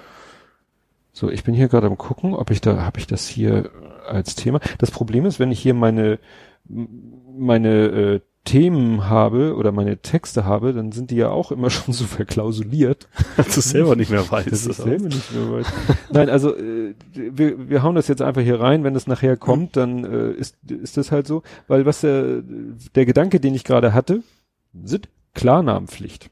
So, 1.13 1.29
ich 1.29 1.43
bin 1.43 1.53
hier 1.53 1.67
gerade 1.67 1.87
am 1.87 1.97
gucken, 1.97 2.33
ob 2.33 2.49
ich 2.51 2.61
da, 2.61 2.81
habe 2.83 2.99
ich 2.99 3.07
das 3.07 3.27
hier 3.27 3.71
als 4.07 4.35
Thema. 4.35 4.59
Das 4.77 4.91
Problem 4.91 5.25
ist, 5.25 5.39
wenn 5.39 5.51
ich 5.51 5.59
hier 5.59 5.73
meine, 5.73 6.19
meine 6.67 7.69
äh, 7.85 8.19
Themen 8.45 9.07
habe 9.07 9.55
oder 9.55 9.71
meine 9.71 9.97
Texte 9.97 10.45
habe, 10.45 10.73
dann 10.73 10.91
sind 10.91 11.11
die 11.11 11.17
ja 11.17 11.29
auch 11.29 11.51
immer 11.51 11.69
schon 11.69 11.93
so 11.93 12.05
verklausuliert. 12.05 13.07
Dass 13.37 13.55
du 13.55 13.61
selber 13.61 13.95
nicht 13.95 14.11
mehr 14.11 14.29
weißt. 14.29 14.51
Das 14.51 14.65
ist 14.65 14.77
selber 14.77 15.05
nicht 15.05 15.33
mehr 15.33 15.51
weiß. 15.51 15.67
Nein, 16.11 16.29
also 16.29 16.55
äh, 16.55 16.95
wir, 17.13 17.69
wir 17.69 17.83
hauen 17.83 17.95
das 17.95 18.07
jetzt 18.07 18.21
einfach 18.21 18.41
hier 18.41 18.59
rein. 18.59 18.83
Wenn 18.83 18.95
es 18.95 19.07
nachher 19.07 19.37
kommt, 19.37 19.75
dann 19.75 20.03
äh, 20.03 20.31
ist, 20.31 20.57
ist 20.67 20.97
das 20.97 21.11
halt 21.11 21.27
so. 21.27 21.43
Weil 21.67 21.85
was 21.85 22.01
der, 22.01 22.41
der 22.95 23.05
Gedanke, 23.05 23.39
den 23.39 23.55
ich 23.55 23.63
gerade 23.63 23.93
hatte, 23.93 24.23
sind 24.83 25.09
Klarnamenpflicht. 25.33 26.31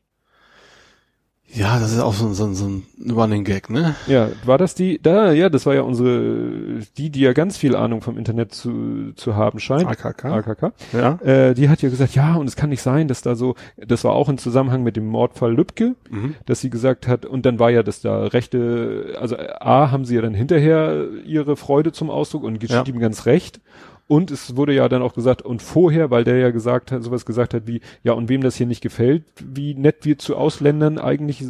Ja, 1.49 1.79
das 1.79 1.93
ist 1.93 1.99
auch 1.99 2.13
so, 2.13 2.27
ein- 2.27 2.33
so, 2.33 2.45
ein- 2.45 2.55
so 2.55 2.65
ein 2.67 2.83
Running 3.09 3.45
Gag, 3.45 3.69
ne? 3.69 3.95
Ja, 4.07 4.29
war 4.43 4.57
das 4.57 4.75
die? 4.75 4.99
Da, 5.01 5.31
ja, 5.31 5.47
das 5.49 5.65
war 5.65 5.73
ja 5.73 5.81
unsere, 5.81 6.81
die, 6.97 7.09
die 7.09 7.21
ja 7.21 7.31
ganz 7.31 7.55
viel 7.57 7.73
Ahnung 7.75 8.01
vom 8.01 8.17
Internet 8.17 8.53
zu, 8.53 9.13
zu 9.15 9.35
haben 9.37 9.59
scheint. 9.59 9.87
AKK. 9.87 10.25
AKK. 10.25 10.73
Ja. 10.91 11.13
Äh, 11.23 11.53
die 11.53 11.69
hat 11.69 11.81
ja 11.81 11.89
gesagt, 11.89 12.15
ja, 12.15 12.35
und 12.35 12.47
es 12.47 12.57
kann 12.57 12.69
nicht 12.69 12.81
sein, 12.81 13.07
dass 13.07 13.21
da 13.21 13.35
so, 13.35 13.55
das 13.77 14.03
war 14.03 14.11
auch 14.11 14.27
im 14.27 14.37
Zusammenhang 14.37 14.83
mit 14.83 14.97
dem 14.97 15.07
Mordfall 15.07 15.53
Lübcke, 15.55 15.95
Mhm. 16.09 16.35
dass 16.45 16.59
sie 16.59 16.69
gesagt 16.69 17.07
hat, 17.07 17.25
und 17.25 17.45
dann 17.45 17.59
war 17.59 17.69
ja 17.71 17.81
das 17.81 18.01
da 18.01 18.25
rechte, 18.25 19.15
also 19.19 19.37
A 19.37 19.89
haben 19.89 20.03
sie 20.03 20.15
ja 20.15 20.21
dann 20.21 20.33
hinterher 20.33 21.05
ihre 21.25 21.55
Freude 21.55 21.93
zum 21.93 22.09
Ausdruck 22.09 22.43
und 22.43 22.59
geschieht 22.59 22.87
Ja. 22.87 22.93
ihm 22.93 22.99
ganz 22.99 23.25
recht. 23.25 23.61
Und 24.09 24.31
es 24.31 24.55
wurde 24.55 24.73
ja 24.73 24.87
dann 24.87 25.01
auch 25.01 25.13
gesagt, 25.13 25.41
und 25.41 25.61
vorher, 25.61 26.09
weil 26.11 26.23
der 26.23 26.37
ja 26.37 26.51
gesagt 26.51 26.93
hat, 26.93 27.03
sowas 27.03 27.25
gesagt 27.25 27.53
hat 27.53 27.67
wie, 27.67 27.81
ja, 28.03 28.13
und 28.13 28.29
wem 28.29 28.39
das 28.41 28.55
hier 28.55 28.65
nicht 28.65 28.79
gefällt, 28.81 29.25
wie 29.45 29.73
nett 29.73 29.97
wir 30.05 30.17
zu 30.17 30.37
Ausländern 30.37 30.97
eigentlich 30.97 31.41
äh, 31.41 31.45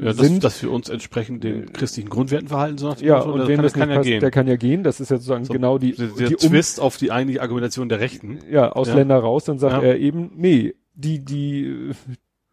Ja, 0.00 0.06
das, 0.12 0.16
sind. 0.16 0.42
dass 0.42 0.60
wir 0.60 0.72
uns 0.72 0.88
entsprechend 0.88 1.44
den 1.44 1.72
christlichen 1.72 2.08
Grundwerten 2.08 2.48
verhalten, 2.48 2.78
so 2.78 2.88
nach 2.88 2.96
dem 2.96 3.06
ja, 3.06 3.18
Motto, 3.18 3.32
und 3.34 3.46
wem 3.48 3.62
das 3.62 3.74
nicht 3.76 3.86
kann 3.86 3.94
passt, 3.94 4.08
der 4.08 4.30
kann 4.32 4.48
ja 4.48 4.56
gehen. 4.56 4.82
Das 4.82 4.98
ist 4.98 5.10
ja 5.10 5.18
sozusagen 5.18 5.44
So, 5.44 5.52
genau 5.52 5.78
die, 5.78 5.92
der, 5.92 6.08
der 6.08 6.28
die 6.30 6.34
um, 6.36 6.40
Twist 6.50 6.80
auf 6.80 6.96
die 6.96 7.12
eigentliche 7.12 7.42
Argumentation 7.42 7.88
der 7.88 8.00
Rechten. 8.00 8.40
ja, 8.50 8.72
Ausländer 8.72 9.18
raus, 9.18 9.44
dann 9.44 9.60
sagt 9.60 9.76
Ja. 9.76 9.88
er 9.90 9.98
eben, 9.98 10.32
nee, 10.36 10.74
die, 10.94 11.24
die, 11.24 11.92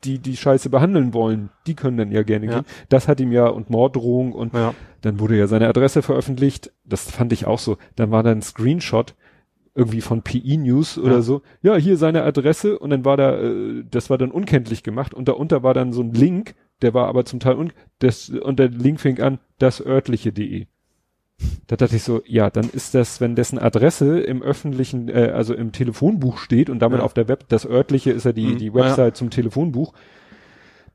die, 0.04 0.20
die 0.20 0.38
Scheiße 0.38 0.70
behandeln 0.70 1.16
wollen, 1.16 1.50
die 1.66 1.74
können 1.74 1.98
dann 1.98 2.12
ja 2.12 2.22
gerne 2.22 2.46
Ja. 2.46 2.52
gehen. 2.60 2.66
Das 2.90 3.08
hat 3.08 3.20
ihm 3.20 3.32
ja 3.32 3.48
und 3.48 3.72
Morddrohung 3.72 4.34
und 4.34 4.54
Ja. 4.54 4.76
dann 5.02 5.20
wurde 5.20 5.36
ja 5.36 5.48
seine 5.48 5.68
Adresse 5.68 6.04
veröffentlicht. 6.04 6.72
Das 6.86 7.10
fand 7.10 7.34
ich 7.34 7.48
auch 7.48 7.58
so. 7.60 7.78
Dann 7.96 8.12
war 8.12 8.22
da 8.22 8.30
ein 8.32 8.44
Screenshot 8.44 9.16
irgendwie 9.78 10.02
von 10.02 10.24
PE 10.24 10.58
News 10.58 10.98
oder 10.98 11.16
Ja. 11.16 11.22
so. 11.22 11.42
Ja, 11.62 11.76
hier 11.78 11.98
seine 11.98 12.24
Adresse 12.24 12.80
und 12.80 12.90
dann 12.90 13.06
war 13.06 13.16
da, 13.16 13.40
äh, 13.40 13.84
das 13.90 14.10
war 14.10 14.18
dann 14.18 14.32
unkenntlich 14.32 14.84
gemacht 14.84 15.14
und 15.14 15.28
darunter 15.28 15.64
war 15.64 15.74
dann 15.74 15.94
so 15.94 16.02
ein 16.02 16.12
Link, 16.14 16.56
der 16.82 16.94
war 16.94 17.08
aber 17.08 17.26
zum 17.26 17.40
Teil 17.40 17.56
un 17.56 17.72
das 18.00 18.30
und 18.30 18.60
der 18.60 18.70
Link 18.70 19.00
fing 19.00 19.20
an 19.22 19.40
das 19.60 19.80
örtliche.de. 19.86 20.66
Da 21.68 21.76
dachte 21.76 21.96
ich 21.96 22.04
so, 22.04 22.24
ja, 22.26 22.50
dann 22.50 22.68
ist 22.72 22.96
das, 22.96 23.22
wenn 23.22 23.36
dessen 23.36 23.60
Adresse 23.60 24.20
im 24.20 24.42
öffentlichen, 24.42 25.08
äh, 25.08 25.32
also 25.36 25.54
im 25.54 25.72
Telefonbuch 25.72 26.40
steht 26.40 26.70
und 26.72 26.80
damit 26.80 27.00
Ja. 27.00 27.06
auf 27.06 27.14
der 27.14 27.28
Web, 27.28 27.46
das 27.50 27.66
örtliche 27.68 28.12
ist 28.12 28.24
ja 28.26 28.32
die, 28.32 28.54
Mhm. 28.54 28.58
die 28.58 28.66
Ja, 28.68 28.74
Website 28.74 29.16
zum 29.18 29.30
Telefonbuch, 29.30 29.94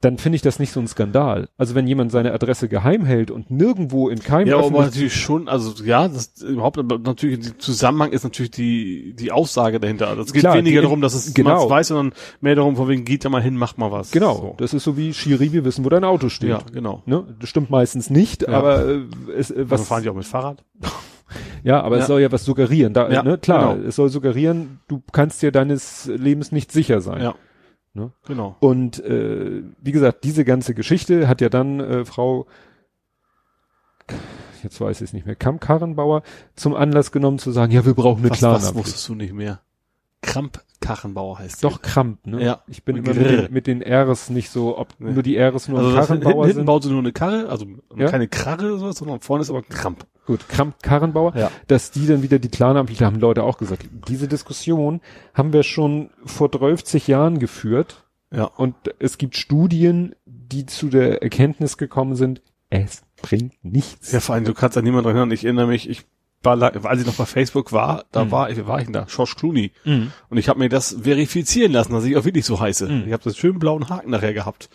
dann 0.03 0.19
finde 0.19 0.37
ich 0.37 0.43
das 0.43 0.59
nicht 0.59 0.73
so 0.73 0.81
ein 0.81 0.87
Skandal. 0.89 1.49
Also 1.57 1.75
wenn 1.75 1.87
jemand 1.87 2.13
seine 2.13 2.33
Adresse 2.35 2.69
geheim 2.69 3.05
hält 3.07 3.31
und 3.31 3.51
nirgendwo 3.51 4.09
in 4.09 4.19
keinem 4.19 4.49
Ja, 4.49 4.59
aber 4.59 4.83
natürlich 4.83 5.15
schon, 5.17 5.49
also 5.49 5.83
ja, 5.85 6.07
das 6.09 6.43
überhaupt, 6.43 6.77
aber 6.77 6.99
natürlich 6.99 7.47
im 7.47 7.59
Zusammenhang 7.61 8.11
ist 8.13 8.25
natürlich 8.25 8.51
die 8.51 9.15
die 9.15 9.33
Aussage 9.33 9.79
dahinter. 9.81 10.09
Also 10.09 10.23
es 10.23 10.33
geht 10.33 10.41
Klar, 10.43 10.57
weniger 10.57 10.81
die- 10.81 10.87
darum, 10.87 11.01
dass 11.01 11.15
es 11.15 11.33
genau. 11.33 11.61
man 11.61 11.71
weiß, 11.71 11.89
sondern 11.89 12.13
mehr 12.41 12.57
darum, 12.57 12.77
von 12.77 12.89
wegen 12.89 13.05
geht 13.05 13.25
da 13.25 13.29
mal 13.31 13.41
hin, 13.43 13.57
macht 13.57 13.79
mal 13.79 13.91
was. 13.93 14.11
Genau, 14.11 14.35
So. 14.35 14.55
das 14.59 14.75
ist 14.75 14.85
so 14.85 14.97
wie 14.97 15.15
Schiri, 15.15 15.53
wir 15.53 15.65
wissen, 15.65 15.85
wo 15.85 15.89
dein 15.89 16.05
Auto 16.05 16.29
steht. 16.29 16.51
Ja, 16.51 16.59
genau. 16.73 17.03
Ne? 17.07 17.25
Das 17.41 17.49
stimmt 17.49 17.71
meistens 17.71 18.11
nicht, 18.11 18.43
Ja. 18.43 18.49
aber 18.49 18.85
äh, 18.87 18.99
es, 19.37 19.51
äh, 19.51 19.71
Was 19.71 19.81
was 19.83 19.89
fahren 19.89 20.03
die 20.03 20.09
auch 20.11 20.15
mit 20.17 20.25
Fahrrad? 20.25 20.65
ja, 21.63 21.81
aber 21.81 21.97
Ja. 21.97 22.03
es 22.03 22.09
soll 22.09 22.21
ja 22.21 22.31
was 22.33 22.45
suggerieren. 22.45 22.93
Da, 22.93 23.09
Ja, 23.09 23.23
ne? 23.23 23.39
Klar, 23.39 23.77
genau. 23.77 23.89
es 23.89 23.97
soll 23.97 24.09
suggerieren, 24.09 24.81
du 24.89 25.01
kannst 25.13 25.43
dir 25.43 25.53
deines 25.53 26.07
Lebens 26.07 26.51
nicht 26.51 26.73
sicher 26.73 27.01
sein. 27.01 27.23
Ja. 27.23 27.35
Ne? 27.95 28.13
Genau. 28.27 28.57
Und 28.61 29.05
äh, 29.05 29.63
wie 29.81 29.93
gesagt, 29.93 30.25
diese 30.25 30.45
ganze 30.45 30.75
Geschichte 30.75 31.29
hat 31.29 31.41
ja 31.41 31.49
dann 31.49 31.81
äh, 31.81 32.05
Frau, 32.05 32.47
jetzt 34.63 34.81
weiß 34.81 35.01
ich 35.03 35.09
es 35.09 35.13
nicht 35.13 35.27
mehr, 35.27 35.37
Kamp-Karrenbauer 35.37 36.23
zum 36.57 36.75
Anlass 36.75 37.13
genommen 37.13 37.39
zu 37.39 37.51
sagen, 37.51 37.73
ja, 37.73 37.85
wir 37.85 37.95
brauchen 37.95 38.21
eine 38.21 38.31
was 38.31 38.39
Klarnamenpflicht. 38.39 38.87
wusstest 38.87 39.09
du 39.09 39.15
nicht 39.15 39.35
mehr? 39.35 39.61
Kramp-Karrenbauer 40.23 41.39
heißt 41.39 41.63
Doch 41.63 41.83
Kramp, 41.83 42.27
ne? 42.27 42.43
Ja. 42.43 42.63
Ich 42.67 42.85
bin 42.85 42.97
immer 42.97 43.13
mit 43.15 43.51
mit 43.51 43.67
den 43.67 43.83
Rs 43.83 44.31
nicht 44.31 44.51
so, 44.51 44.79
ob 44.79 44.95
Nee. 44.99 45.13
nur 45.13 45.23
die 45.23 45.37
Rs 45.39 45.69
nur 45.69 45.79
Also 45.81 45.95
Karrenbauer 45.95 46.45
hinten 46.47 46.57
sind. 46.61 46.67
baut 46.67 46.83
sie 46.85 46.91
nur 46.91 47.01
eine 47.01 47.13
Karre, 47.13 47.49
also 47.49 47.67
Ja. 47.97 48.09
keine 48.09 48.29
Karre 48.29 48.67
oder 48.69 48.79
sowas, 48.79 48.97
sondern 48.97 49.21
vorne 49.21 49.43
ist 49.43 49.51
aber 49.51 49.63
Kramp. 49.63 50.07
Gut, 50.27 50.49
Kramp 50.49 50.83
Karrenbauer, 50.83 51.37
Ja. 51.37 51.51
dass 51.67 51.91
die 51.91 52.07
dann 52.07 52.23
wieder 52.23 52.39
die 52.39 52.49
Klarnamenpflicht 52.49 53.03
haben 53.03 53.19
Leute 53.21 53.43
auch 53.43 53.59
gesagt. 53.59 53.87
Diese 54.09 54.29
Diskussion 54.29 55.01
haben 55.35 55.53
wir 55.53 55.63
schon 55.65 56.11
vor 56.25 56.49
30 56.49 57.09
Jahren 57.09 57.39
geführt 57.39 58.05
Ja. 58.31 58.45
und 58.45 58.75
es 59.01 59.19
gibt 59.19 59.37
Studien, 59.37 60.15
die 60.27 60.67
zu 60.67 60.89
der 60.89 61.23
Erkenntnis 61.23 61.77
gekommen 61.77 62.15
sind, 62.15 62.41
es 62.71 63.03
bringt 63.21 63.53
nichts. 63.65 64.13
Ja, 64.13 64.21
vor 64.21 64.35
allem, 64.35 64.45
du 64.45 64.55
kannst 64.55 64.79
an 64.79 64.85
niemanden 64.85 65.13
hören. 65.13 65.31
Ich 65.33 65.45
erinnere 65.45 65.67
mich, 65.67 65.89
ich 65.91 66.03
als 66.45 67.01
ich 67.01 67.07
noch 67.07 67.15
bei 67.15 67.27
Facebook 67.27 67.73
war, 67.73 68.05
da 68.13 68.25
Mhm. 68.25 68.31
war 68.31 68.67
war 68.67 68.79
ich 68.79 68.85
denn 68.85 68.93
da? 68.93 69.07
George 69.09 69.35
Clooney. 69.39 69.73
Und 69.85 70.39
ich 70.39 70.49
habe 70.49 70.59
mir 70.59 70.69
das 70.69 70.97
verifizieren 71.03 71.73
lassen, 71.73 71.93
dass 71.93 72.05
ich 72.05 72.17
auch 72.17 72.25
wirklich 72.25 72.45
so 72.45 72.61
heiße. 72.61 72.89
Mhm. 72.89 73.05
Ich 73.07 73.13
habe 73.13 73.23
das 73.23 73.37
schönen 73.37 73.59
blauen 73.59 73.89
Haken 73.89 74.11
nachher 74.11 74.35
gehabt. 74.35 74.69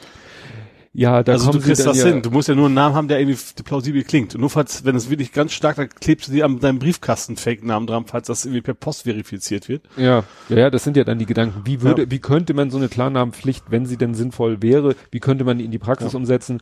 Ja, 0.93 1.22
da 1.22 1.34
also 1.34 1.51
du 1.51 1.59
kriegst 1.59 1.86
das 1.86 1.99
ja, 1.99 2.05
hin. 2.05 2.24
Du 2.24 2.32
musst 2.32 2.47
ja 2.47 2.55
nur 2.55 2.65
einen 2.65 2.74
Namen 2.74 2.95
haben, 2.95 3.07
der 3.07 3.20
irgendwie 3.20 3.38
plausibel 3.63 4.03
klingt. 4.03 4.34
Und 4.34 4.41
nur 4.41 4.49
falls, 4.49 4.84
wenn 4.84 4.95
es 4.95 5.11
wirklich 5.11 5.32
ganz 5.32 5.51
stark, 5.53 5.76
dann 5.76 5.89
klebst 5.89 6.28
du 6.28 6.32
dir 6.32 6.43
an 6.45 6.59
deinem 6.59 6.80
Briefkasten 6.80 7.36
Fake-Namen 7.38 7.86
dran, 7.86 8.05
falls 8.07 8.26
das 8.26 8.45
irgendwie 8.45 8.61
per 8.61 8.74
Post 8.74 9.03
verifiziert 9.03 9.70
wird. 9.70 9.84
Ja, 9.95 10.24
ja, 10.49 10.57
ja, 10.57 10.70
das 10.72 10.84
sind 10.84 10.97
ja 10.97 11.03
dann 11.03 11.20
die 11.20 11.28
Gedanken. 11.28 11.61
Wie 11.65 11.84
würde, 11.84 12.09
wie 12.09 12.18
könnte 12.18 12.55
man 12.55 12.72
so 12.72 12.78
eine 12.78 12.88
Klarnamenpflicht, 12.88 13.65
wenn 13.70 13.86
sie 13.86 13.97
denn 13.97 14.15
sinnvoll 14.15 14.63
wäre, 14.63 14.95
wie 15.11 15.20
könnte 15.20 15.43
man 15.43 15.59
die 15.59 15.65
in 15.65 15.72
die 15.72 15.78
Praxis 15.78 16.15
umsetzen? 16.15 16.61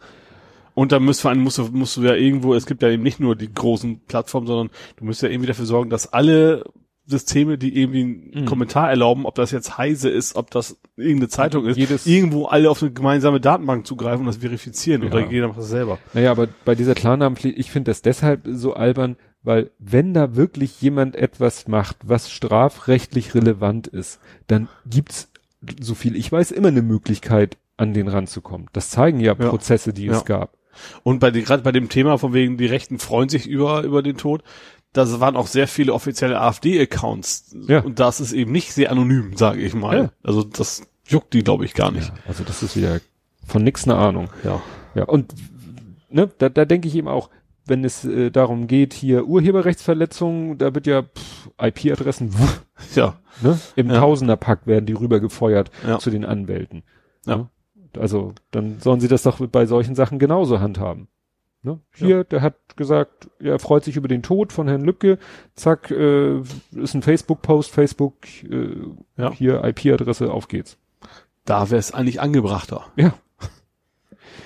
Und 0.76 0.92
dann 0.92 1.04
musst, 1.04 1.22
vor 1.22 1.32
allem 1.32 1.40
musst 1.42 1.58
du, 1.58 1.64
musst 1.72 1.98
du 1.98 2.04
ja 2.04 2.14
irgendwo, 2.14 2.54
es 2.54 2.66
gibt 2.68 2.84
ja 2.84 2.90
eben 2.90 3.02
nicht 3.02 3.20
nur 3.20 3.36
die 3.36 3.52
großen 3.52 4.02
Plattformen, 4.08 4.46
sondern 4.46 4.70
du 4.98 5.06
musst 5.06 5.22
ja 5.24 5.30
irgendwie 5.30 5.48
dafür 5.48 5.66
sorgen, 5.66 5.90
dass 5.90 6.12
alle 6.14 6.66
Systeme, 7.08 7.58
die 7.58 7.80
irgendwie 7.80 8.02
einen 8.02 8.42
Mhm. 8.42 8.46
Kommentar 8.46 8.90
erlauben, 8.90 9.26
ob 9.26 9.36
das 9.36 9.52
jetzt 9.52 9.78
Heise 9.78 10.10
ist, 10.10 10.36
ob 10.36 10.50
das 10.52 10.78
irgendeine 10.98 11.30
Zeitung 11.30 11.66
ist, 11.68 11.78
Jedes- 11.78 12.08
irgendwo 12.08 12.46
alle 12.46 12.70
auf 12.70 12.82
eine 12.82 12.92
gemeinsame 12.92 13.40
Datenbank 13.40 13.86
zugreifen 13.88 14.22
und 14.22 14.26
das 14.28 14.38
verifizieren 14.38 15.04
Ja. 15.04 15.08
oder 15.10 15.30
jeder 15.32 15.48
macht 15.48 15.60
das 15.60 15.70
selber. 15.70 16.00
Naja, 16.14 16.32
aber 16.32 16.48
bei 16.66 16.74
dieser 16.76 16.96
Klarnamenpflicht, 16.96 17.58
ich 17.60 17.70
finde 17.72 17.92
das 17.92 18.02
deshalb 18.02 18.42
so 18.46 18.74
albern, 18.74 19.18
weil 19.44 19.70
wenn 19.78 20.14
da 20.16 20.36
wirklich 20.36 20.82
jemand 20.82 21.16
etwas 21.16 21.68
macht, 21.68 21.98
was 22.04 22.32
strafrechtlich 22.32 23.36
relevant 23.36 23.88
ist, 23.88 24.20
dann 24.48 24.68
gibt's, 24.90 25.32
so 25.80 25.94
viel 25.96 26.16
ich 26.16 26.32
weiß, 26.32 26.52
immer 26.52 26.70
eine 26.70 26.82
Möglichkeit, 26.82 27.58
an 27.78 27.94
den 27.94 28.08
ranzukommen. 28.08 28.68
Das 28.74 28.90
zeigen 28.90 29.20
ja, 29.20 29.36
Ja. 29.38 29.50
Prozesse, 29.50 29.94
die 29.94 30.06
Ja. 30.06 30.14
es 30.14 30.26
gab. 30.26 30.54
Und 31.04 31.20
bei 31.20 31.32
gerade 31.32 31.64
bei 31.64 31.72
dem 31.72 31.90
Thema 31.90 32.18
von 32.18 32.34
wegen 32.34 32.58
die 32.58 32.66
Rechten 32.66 33.00
freuen 33.00 33.30
sich 33.30 33.48
über 33.48 33.84
über 33.84 34.02
den 34.04 34.18
Tod, 34.18 34.44
da 34.94 35.20
waren 35.20 35.36
auch 35.36 35.48
sehr 35.48 35.68
viele 35.68 35.94
offizielle 35.94 36.40
AfD-Accounts 36.40 37.56
Ja. 37.68 37.82
und 37.82 38.00
das 38.00 38.20
ist 38.22 38.34
eben 38.34 38.52
nicht 38.52 38.72
sehr 38.74 38.92
anonym, 38.92 39.36
sage 39.36 39.62
ich 39.62 39.74
mal. 39.74 39.98
Ja. 39.98 40.10
Also 40.24 40.44
das 40.44 40.84
juckt 41.08 41.34
die, 41.34 41.44
glaube 41.44 41.66
ich, 41.66 41.74
gar 41.74 41.92
nicht. 41.92 42.08
Ja, 42.10 42.14
also 42.28 42.44
das 42.44 42.64
ist 42.64 42.76
wieder 42.78 43.00
von 43.46 43.64
nix 43.64 43.84
eine 43.84 43.96
Ahnung. 43.98 44.30
Ja. 44.44 44.62
Ja, 44.96 45.04
und 45.04 45.34
ne, 46.10 46.30
da, 46.38 46.48
da 46.50 46.64
denke 46.66 46.88
ich 46.88 46.96
eben 46.96 47.08
auch, 47.10 47.30
wenn 47.68 47.84
es 47.84 48.06
äh, 48.06 48.30
darum 48.32 48.68
geht, 48.68 48.94
hier 48.94 49.26
Urheberrechtsverletzungen, 49.26 50.58
da 50.58 50.74
wird 50.74 50.88
ja 50.88 51.04
IP-Adressen 51.62 52.34
Ja. 52.96 53.16
ne, 53.42 53.60
im 53.76 53.90
Ja. 53.90 54.00
Tausenderpack 54.00 54.66
werden 54.68 54.86
die 54.86 54.94
rübergefeuert 54.94 55.72
Ja. 55.86 56.00
zu 56.00 56.10
den 56.10 56.26
Anwälten. 56.26 56.84
Ja. 57.26 57.50
Also 57.98 58.34
dann 58.52 58.80
sollen 58.80 59.00
sie 59.00 59.08
das 59.08 59.24
doch 59.24 59.46
bei 59.48 59.66
solchen 59.66 59.96
Sachen 59.96 60.20
genauso 60.20 60.60
handhaben. 60.60 61.08
Ne? 61.62 61.80
Hier, 61.96 62.24
der 62.24 62.42
hat 62.42 62.78
gesagt, 62.78 63.28
er 63.40 63.58
freut 63.58 63.84
sich 63.84 63.98
über 63.98 64.08
den 64.08 64.22
Tod 64.22 64.54
von 64.54 64.68
Herrn 64.68 64.82
Lübcke. 64.84 65.18
Zack, 65.56 65.90
äh, 65.90 66.40
ist 66.76 66.94
ein 66.94 67.02
Facebook-Post, 67.02 67.72
Facebook, 67.72 68.14
äh, 68.44 68.76
Ja. 69.18 69.32
hier 69.32 69.64
IP-Adresse, 69.64 70.32
auf 70.32 70.48
geht's. 70.48 70.78
Da 71.44 71.70
wäre 71.72 71.80
es 71.80 71.92
eigentlich 71.92 72.22
angebrachter. 72.22 72.86
Ja. 72.96 73.14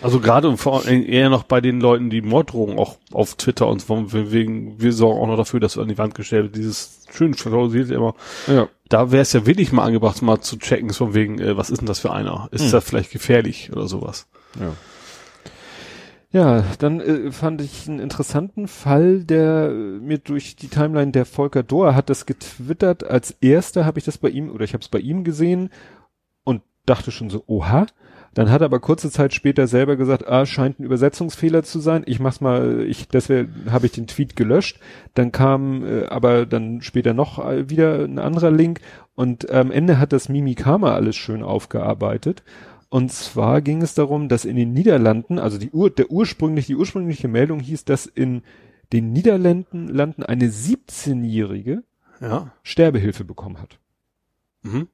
Also 0.01 0.19
gerade 0.21 0.47
und 0.47 0.57
vor 0.57 0.85
allem 0.85 1.05
eher 1.05 1.29
noch 1.29 1.43
bei 1.43 1.59
den 1.59 1.81
Leuten, 1.81 2.09
die 2.09 2.21
Morddrohungen 2.21 2.79
auch 2.79 2.97
auf 3.11 3.35
Twitter 3.35 3.67
und 3.67 3.81
von 3.81 4.11
wegen, 4.31 4.79
wir 4.81 4.93
sorgen 4.93 5.19
auch 5.19 5.27
noch 5.27 5.35
dafür, 5.37 5.59
dass 5.59 5.73
du 5.73 5.81
an 5.81 5.89
die 5.89 5.97
Wand 5.97 6.15
gestellt 6.15 6.43
wird, 6.45 6.55
dieses 6.55 7.05
schön 7.11 7.33
verklausulierte 7.33 7.93
immer. 7.93 8.15
Ja. 8.47 8.69
Da 8.87 9.11
wäre 9.11 9.21
es 9.21 9.33
ja 9.33 9.45
wirklich 9.45 9.71
mal 9.73 9.83
angebracht, 9.83 10.21
mal 10.21 10.39
zu 10.39 10.57
checken, 10.57 10.93
von 10.93 11.13
wegen, 11.13 11.39
äh, 11.39 11.57
was 11.57 11.69
ist 11.69 11.79
denn 11.79 11.85
das 11.87 11.99
für 11.99 12.11
einer? 12.13 12.47
Ist 12.51 12.65
Hm. 12.65 12.71
das 12.71 12.83
vielleicht 12.85 13.11
gefährlich 13.11 13.71
oder 13.73 13.87
sowas? 13.87 14.27
Ja. 14.59 14.71
Ja, 16.31 16.63
dann 16.77 16.99
äh, 16.99 17.31
fand 17.31 17.59
ich 17.59 17.87
einen 17.89 17.99
interessanten 17.99 18.67
Fall, 18.67 19.23
der 19.23 19.69
äh, 19.71 19.73
mir 19.73 20.19
durch 20.19 20.55
die 20.55 20.67
Timeline 20.67 21.11
der 21.11 21.25
Volker 21.25 21.63
Dohr 21.63 21.95
hat 21.95 22.09
das 22.11 22.27
getwittert. 22.27 23.03
Als 23.03 23.31
erster 23.41 23.83
habe 23.83 23.97
ich 23.97 24.05
das 24.05 24.19
bei 24.19 24.29
ihm 24.29 24.51
oder 24.51 24.63
ich 24.63 24.73
habe 24.73 24.81
es 24.83 24.89
bei 24.89 24.99
ihm 24.99 25.23
gesehen 25.23 25.71
und 26.43 26.61
dachte 26.85 27.09
schon 27.11 27.29
so, 27.31 27.43
oha. 27.47 27.87
Dann 28.33 28.51
hat 28.51 28.61
er 28.61 28.65
aber 28.65 28.79
kurze 28.79 29.09
Zeit 29.09 29.33
später 29.33 29.67
selber 29.67 29.95
gesagt, 29.95 30.27
ah, 30.27 30.45
scheint 30.45 30.79
ein 30.79 30.83
Übersetzungsfehler 30.83 31.63
zu 31.63 31.79
sein. 31.79 32.03
Ich 32.05 32.19
mach's 32.19 32.41
mal, 32.41 32.85
ich 32.87 33.07
deswegen 33.07 33.65
habe 33.71 33.87
ich 33.87 33.91
den 33.91 34.07
Tweet 34.07 34.35
gelöscht. 34.35 34.79
Dann 35.13 35.31
kam 35.31 35.83
äh, 35.85 36.05
aber 36.05 36.45
dann 36.45 36.81
später 36.81 37.13
noch 37.13 37.43
äh, 37.43 37.69
wieder 37.69 38.03
ein 38.03 38.19
anderer 38.19 38.51
Link 38.51 38.81
und 39.15 39.49
am 39.51 39.71
Ende 39.71 39.99
hat 39.99 40.13
das 40.13 40.29
Mimikama 40.29 40.93
alles 40.93 41.15
schön 41.17 41.43
aufgearbeitet. 41.43 42.43
Und 42.89 43.11
zwar 43.11 43.61
ging 43.61 43.81
es 43.81 43.93
darum, 43.93 44.29
dass 44.29 44.45
in 44.45 44.55
den 44.55 44.73
Niederlanden, 44.73 45.37
also 45.37 45.57
die 45.57 45.71
Ur, 45.71 45.89
der 45.89 46.09
ursprünglich, 46.09 46.65
die 46.65 46.75
ursprüngliche 46.75 47.27
Meldung 47.27 47.59
hieß, 47.59 47.85
dass 47.85 48.05
in 48.05 48.41
den 48.93 49.11
Niederlanden 49.11 49.87
Landen 49.87 50.23
eine 50.23 50.47
17-jährige 50.47 51.83
Ja. 52.21 52.51
Sterbehilfe 52.63 53.23
bekommen 53.23 53.61
hat. 53.61 53.79
Mhm. 54.63 54.87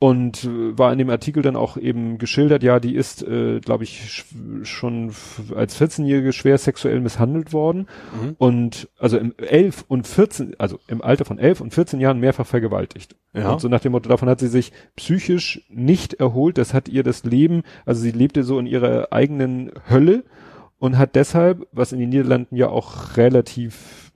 Und 0.00 0.44
äh, 0.44 0.78
war 0.78 0.92
in 0.92 0.98
dem 0.98 1.10
Artikel 1.10 1.42
dann 1.42 1.56
auch 1.56 1.76
eben 1.76 2.18
geschildert, 2.18 2.62
ja, 2.62 2.78
die 2.78 2.94
ist, 2.94 3.20
äh, 3.26 3.58
glaube 3.58 3.82
ich, 3.82 3.98
sch- 4.00 4.64
schon 4.64 5.12
als 5.56 5.80
14-Jährige 5.80 6.32
schwer 6.32 6.56
sexuell 6.56 7.00
misshandelt 7.00 7.52
worden 7.52 7.88
Mhm. 8.12 8.36
und 8.38 8.88
also 9.00 9.18
im 9.18 9.34
11 9.38 9.84
und 9.88 10.06
14, 10.06 10.54
also 10.58 10.78
im 10.86 11.02
Alter 11.02 11.24
von 11.24 11.40
11 11.40 11.60
und 11.60 11.74
14 11.74 11.98
Jahren 11.98 12.20
mehrfach 12.20 12.46
vergewaltigt. 12.46 13.16
Ja. 13.32 13.50
Und 13.50 13.60
so 13.60 13.66
nach 13.68 13.80
dem 13.80 13.90
Motto, 13.90 14.08
davon 14.08 14.28
hat 14.28 14.38
sie 14.38 14.46
sich 14.46 14.70
psychisch 14.94 15.62
nicht 15.68 16.14
erholt, 16.14 16.58
das 16.58 16.74
hat 16.74 16.88
ihr 16.88 17.02
das 17.02 17.24
Leben, 17.24 17.64
also 17.84 18.00
sie 18.00 18.12
lebte 18.12 18.44
so 18.44 18.60
in 18.60 18.66
ihrer 18.66 19.12
eigenen 19.12 19.72
Hölle 19.90 20.22
und 20.78 20.96
hat 20.96 21.16
deshalb, 21.16 21.66
was 21.72 21.90
in 21.90 21.98
den 21.98 22.10
Niederlanden 22.10 22.54
ja 22.54 22.68
auch 22.68 23.16
relativ 23.16 24.12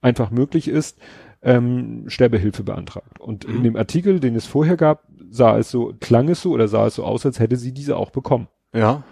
einfach 0.00 0.32
möglich 0.32 0.66
ist, 0.66 0.98
ähm, 1.44 2.04
Sterbehilfe 2.08 2.62
beantragt. 2.62 3.20
Und 3.20 3.44
in 3.44 3.58
Mhm. 3.58 3.62
dem 3.64 3.76
Artikel, 3.76 4.20
den 4.20 4.34
es 4.36 4.46
vorher 4.46 4.76
gab, 4.76 5.02
sah 5.32 5.58
es 5.58 5.70
so, 5.70 5.94
klang 5.98 6.28
es 6.28 6.42
so 6.42 6.52
oder 6.52 6.68
sah 6.68 6.86
es 6.86 6.96
so 6.96 7.04
aus, 7.04 7.24
als 7.24 7.40
hätte 7.40 7.56
sie 7.56 7.72
diese 7.72 7.96
auch 7.96 8.10
bekommen. 8.10 8.48
Ja. 8.74 9.02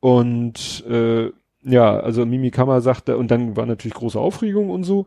Und 0.00 0.84
äh, 0.88 1.30
ja, 1.62 2.00
also 2.00 2.26
Mimikama 2.26 2.80
sagte, 2.80 3.16
und 3.18 3.30
dann 3.30 3.56
war 3.56 3.66
natürlich 3.66 3.94
große 3.94 4.18
Aufregung 4.18 4.70
und 4.70 4.84
so. 4.84 5.06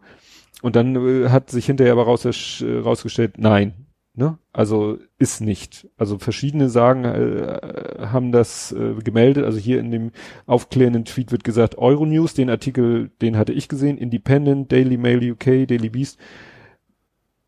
Und 0.61 0.75
dann 0.75 0.95
äh, 0.95 1.29
hat 1.29 1.49
sich 1.49 1.65
hinterher 1.65 1.93
aber 1.93 2.03
raus, 2.03 2.23
äh, 2.25 2.77
rausgestellt, 2.77 3.37
nein, 3.37 3.73
ne? 4.13 4.37
Also 4.53 4.99
ist 5.17 5.41
nicht. 5.41 5.89
Also 5.97 6.17
verschiedene 6.17 6.69
sagen, 6.69 7.03
äh, 7.03 8.05
haben 8.07 8.31
das 8.31 8.71
äh, 8.71 8.93
gemeldet. 9.03 9.43
Also 9.43 9.57
hier 9.57 9.79
in 9.79 9.91
dem 9.91 10.11
aufklärenden 10.45 11.03
Tweet 11.05 11.31
wird 11.31 11.43
gesagt, 11.43 11.77
Euronews, 11.77 12.35
den 12.35 12.49
Artikel, 12.49 13.09
den 13.21 13.35
hatte 13.35 13.51
ich 13.51 13.67
gesehen, 13.67 13.97
Independent, 13.97 14.71
Daily 14.71 14.95
Mail 14.97 15.31
UK, 15.31 15.67
Daily 15.67 15.89
Beast. 15.89 16.19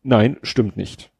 Nein, 0.02 0.36
stimmt 0.42 0.76
nicht. 0.76 1.10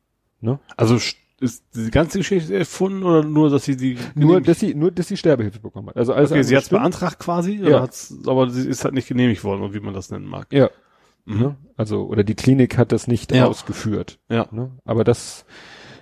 Ne? 0.41 0.59
Also 0.77 0.97
st- 0.97 1.17
ist 1.41 1.65
die 1.75 1.91
ganze 1.91 2.19
Geschichte 2.19 2.55
erfunden 2.57 3.03
oder 3.05 3.23
nur, 3.23 3.49
dass 3.51 3.65
sie 3.65 3.77
die 3.77 3.97
Nur, 4.15 4.41
dass 4.41 4.59
sie, 4.61 4.75
nur, 4.75 4.91
dass 4.91 5.09
sie 5.09 5.17
Sterbehilfe 5.17 5.61
bekommen 5.61 5.89
hat. 5.89 5.97
Also 5.97 6.13
alles 6.13 6.33
okay, 6.33 6.43
sie 6.43 6.57
hat's 6.57 6.67
stimmt. 6.67 6.81
beantragt 6.83 7.19
quasi, 7.21 7.55
Ja. 7.63 7.81
hat's, 7.81 8.13
aber 8.27 8.51
sie 8.51 8.69
ist 8.69 8.85
halt 8.85 8.95
nicht 8.95 9.09
genehmigt 9.09 9.45
worden, 9.45 9.63
oder 9.63 9.75
wie 9.75 9.81
man 9.81 9.95
das 9.95 10.11
nennen 10.11 10.27
mag. 10.27 10.47
Ja. 10.53 10.71
Mhm. 11.27 11.39
Ne? 11.41 11.57
Also, 11.77 12.07
oder 12.07 12.25
die 12.25 12.35
Klinik 12.35 12.77
hat 12.79 12.91
das 12.91 13.07
nicht 13.07 13.33
Ja. 13.35 13.47
ausgeführt. 13.47 14.19
Ja. 14.29 14.47
Ne? 14.51 14.71
Aber 14.85 15.05
das, 15.05 15.45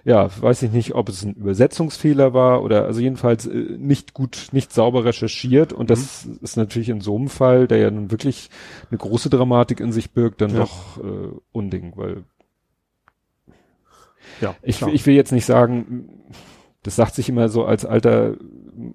ja, 0.04 0.30
weiß 0.40 0.62
ich 0.62 0.70
nicht, 0.72 0.94
ob 0.94 1.08
es 1.08 1.22
ein 1.24 1.34
Übersetzungsfehler 1.34 2.32
war 2.32 2.62
oder 2.62 2.84
also 2.86 3.00
jedenfalls 3.00 3.44
äh, 3.46 3.76
nicht 3.76 4.14
gut, 4.14 4.48
nicht 4.52 4.72
sauber 4.72 5.04
recherchiert. 5.04 5.72
Und 5.72 5.90
das 5.90 6.24
Mhm. 6.26 6.38
ist 6.42 6.56
natürlich 6.56 6.88
in 6.88 7.00
so 7.00 7.16
einem 7.16 7.28
Fall, 7.28 7.66
der 7.66 7.78
ja 7.78 7.90
nun 7.90 8.10
wirklich 8.10 8.48
eine 8.90 8.98
große 8.98 9.28
Dramatik 9.30 9.80
in 9.80 9.92
sich 9.92 10.12
birgt, 10.12 10.40
dann 10.40 10.50
Ja. 10.52 10.60
doch 10.60 10.98
äh, 11.04 11.28
Unding, 11.52 11.92
weil 11.96 12.22
Ja. 14.40 14.54
ich, 14.62 14.78
klar. 14.78 14.92
ich 14.92 15.04
will 15.06 15.14
jetzt 15.14 15.32
nicht 15.32 15.44
sagen, 15.46 16.08
das 16.82 16.96
sagt 16.96 17.14
sich 17.14 17.28
immer 17.28 17.48
so 17.48 17.64
als 17.64 17.84
alter 17.84 18.36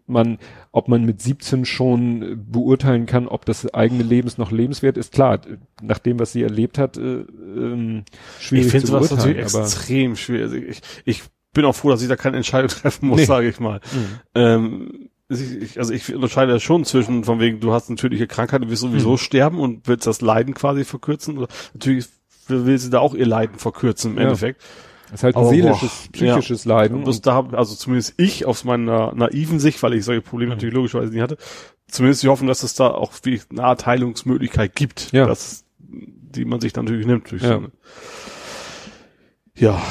Mann, 0.05 0.38
ob 0.71 0.88
man 0.88 1.03
mit 1.05 1.21
17 1.21 1.65
schon 1.65 2.45
beurteilen 2.49 3.05
kann, 3.07 3.27
ob 3.27 3.45
das 3.45 3.73
eigene 3.73 4.03
Lebens 4.03 4.38
noch 4.38 4.51
lebenswert 4.51 4.95
ist. 4.97 5.11
Klar, 5.11 5.41
nach 5.82 5.97
dem, 5.99 6.19
was 6.19 6.32
sie 6.32 6.43
erlebt 6.43 6.77
hat, 6.77 6.97
äh, 6.97 7.01
ähm, 7.01 8.03
schwierig 8.39 8.67
ich 8.67 8.71
finde 8.71 8.86
zu 8.88 8.91
beurteilen. 8.93 9.17
natürlich 9.19 9.53
aber, 9.55 9.63
extrem 9.63 10.15
schwer. 10.15 10.43
Also 10.43 10.55
ich, 10.55 10.82
ich 11.05 11.23
bin 11.53 11.65
auch 11.65 11.75
froh, 11.75 11.89
dass 11.89 12.01
ich 12.01 12.07
da 12.07 12.15
keine 12.15 12.38
Entscheidung 12.38 12.69
treffen 12.69 13.07
muss, 13.09 13.19
Nee. 13.21 13.25
sage 13.25 13.49
ich 13.49 13.59
mal. 13.59 13.82
Mhm. 13.91 14.05
Ähm, 14.36 15.09
ich, 15.27 15.61
ich- 15.61 15.79
also 15.79 15.91
ich 15.93 16.13
unterscheide 16.13 16.59
schon 16.59 16.86
zwischen, 16.86 17.23
von 17.23 17.39
wegen, 17.39 17.59
du 17.59 17.73
hast 17.73 17.89
natürliche 17.89 18.27
Krankheit, 18.27 18.61
du 18.63 18.69
wirst 18.69 18.82
sowieso 18.84 19.13
Mhm. 19.13 19.17
sterben 19.17 19.59
und 19.59 19.88
willst 19.88 20.05
das 20.07 20.21
Leiden 20.21 20.53
quasi 20.53 20.84
verkürzen. 20.86 21.38
Oder 21.39 21.47
natürlich 21.73 22.05
will 22.47 22.77
sie 22.77 22.89
da 22.89 22.99
auch 22.99 23.15
ihr 23.15 23.25
Leiden 23.25 23.57
verkürzen 23.57 24.11
im 24.11 24.17
Ja. 24.17 24.23
Endeffekt. 24.25 24.61
Das 25.12 25.20
ist 25.20 25.24
halt 25.24 25.36
ein 25.36 25.41
Aber 25.41 25.49
seelisches, 25.49 26.03
boah, 26.07 26.12
psychisches 26.14 26.66
Leiden. 26.66 27.03
Bloß 27.03 27.22
da 27.22 27.34
hab, 27.36 27.53
also 27.53 27.76
zumindest 27.76 28.14
ich 28.18 28.45
aus 28.45 28.64
meiner 28.64 29.14
naiven 29.14 29.59
Sicht, 29.59 29.84
weil 29.84 29.93
ich 29.93 30.05
solche 30.05 30.22
Probleme 30.22 30.51
natürlich 30.55 30.74
logischerweise 30.74 31.12
nie 31.14 31.22
hatte, 31.22 31.38
zumindest 31.88 32.24
die 32.24 32.30
hoffen, 32.30 32.47
dass 32.47 32.64
es 32.64 32.74
da 32.76 32.88
auch 32.91 33.12
wie 33.24 33.41
eine 33.51 33.64
Art 33.64 33.86
Heilungsmöglichkeit 33.86 34.74
gibt, 34.76 35.12
Ja. 35.12 35.26
dass, 35.28 35.66
die 35.80 36.46
man 36.46 36.62
sich 36.62 36.71
dann 36.74 36.86
natürlich 36.86 37.05
nimmt 37.05 37.29
durch 37.29 37.43
Ja. 37.43 37.59
so. 37.59 37.67
Ja, 39.55 39.82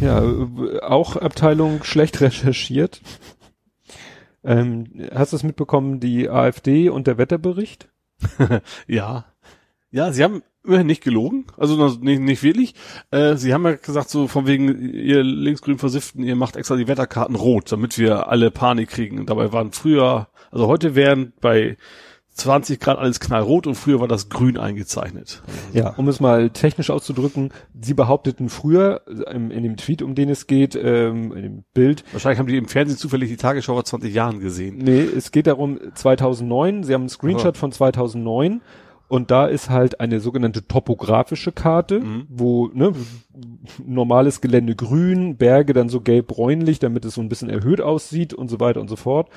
Ja, 0.00 0.22
äh, 0.22 0.80
auch 0.82 1.16
Abteilung 1.16 1.82
schlecht 1.82 2.20
recherchiert. 2.20 3.00
Ähm, 4.44 5.08
hast 5.12 5.32
du 5.32 5.36
es 5.36 5.42
mitbekommen, 5.42 6.00
die 6.00 6.28
AfD 6.28 6.90
und 6.90 7.06
der 7.06 7.16
Wetterbericht? 7.16 7.88
ja. 8.86 9.24
Ja, 9.90 10.12
sie 10.12 10.22
haben 10.22 10.42
nicht 10.66 11.02
gelogen, 11.02 11.46
also 11.56 11.96
nicht, 12.00 12.20
nicht 12.20 12.42
wirklich. 12.42 12.74
Äh, 13.10 13.36
sie 13.36 13.54
haben 13.54 13.64
ja 13.64 13.74
gesagt, 13.74 14.10
so 14.10 14.28
von 14.28 14.46
wegen, 14.46 14.92
ihr 14.92 15.22
linksgrün 15.22 15.78
Versifften, 15.78 16.22
ihr 16.22 16.36
macht 16.36 16.56
extra 16.56 16.76
die 16.76 16.88
Wetterkarten 16.88 17.36
rot, 17.36 17.72
damit 17.72 17.98
wir 17.98 18.28
alle 18.28 18.50
Panik 18.50 18.90
kriegen. 18.90 19.18
Und 19.18 19.30
dabei 19.30 19.52
waren 19.52 19.72
früher, 19.72 20.28
also 20.50 20.66
heute 20.66 20.94
wären 20.94 21.32
bei 21.40 21.76
20 22.36 22.80
Grad 22.80 22.98
alles 22.98 23.18
knallrot 23.18 23.66
und 23.66 23.76
früher 23.76 23.98
war 23.98 24.08
das 24.08 24.28
grün 24.28 24.58
eingezeichnet. 24.58 25.42
Ja, 25.72 25.94
um 25.96 26.06
es 26.08 26.20
mal 26.20 26.50
technisch 26.50 26.90
auszudrücken, 26.90 27.50
sie 27.80 27.94
behaupteten 27.94 28.50
früher 28.50 29.00
äh, 29.06 29.34
im, 29.34 29.50
in 29.50 29.62
dem 29.62 29.76
Tweet, 29.76 30.02
um 30.02 30.14
den 30.14 30.28
es 30.28 30.46
geht, 30.46 30.76
ähm, 30.76 31.32
in 31.32 31.42
dem 31.42 31.64
Bild, 31.72 32.04
Wahrscheinlich 32.12 32.38
haben 32.38 32.46
die 32.46 32.58
im 32.58 32.68
Fernsehen 32.68 32.98
zufällig 32.98 33.30
die 33.30 33.38
Tagesschau 33.38 33.72
vor 33.72 33.84
20 33.84 34.14
Jahren 34.14 34.40
gesehen. 34.40 34.76
nee, 34.78 35.00
es 35.00 35.32
geht 35.32 35.46
darum 35.46 35.78
2009, 35.94 36.84
sie 36.84 36.92
haben 36.92 37.02
einen 37.02 37.08
Screenshot 37.08 37.56
von 37.56 37.72
2009 37.72 38.60
und 39.08 39.30
da 39.30 39.46
ist 39.46 39.70
halt 39.70 40.00
eine 40.00 40.20
sogenannte 40.20 40.66
topografische 40.66 41.52
Karte, 41.52 42.00
Mhm. 42.00 42.26
wo 42.28 42.68
ne, 42.74 42.92
normales 43.84 44.40
Gelände 44.40 44.74
grün, 44.74 45.36
Berge 45.36 45.72
dann 45.72 45.88
so 45.88 46.00
gelb-bräunlich, 46.00 46.78
damit 46.78 47.04
es 47.04 47.14
so 47.14 47.20
ein 47.20 47.28
bisschen 47.28 47.50
erhöht 47.50 47.80
aussieht 47.80 48.34
und 48.34 48.48
so 48.48 48.58
weiter 48.60 48.80
und 48.80 48.88
so 48.88 48.96
fort. 48.96 49.28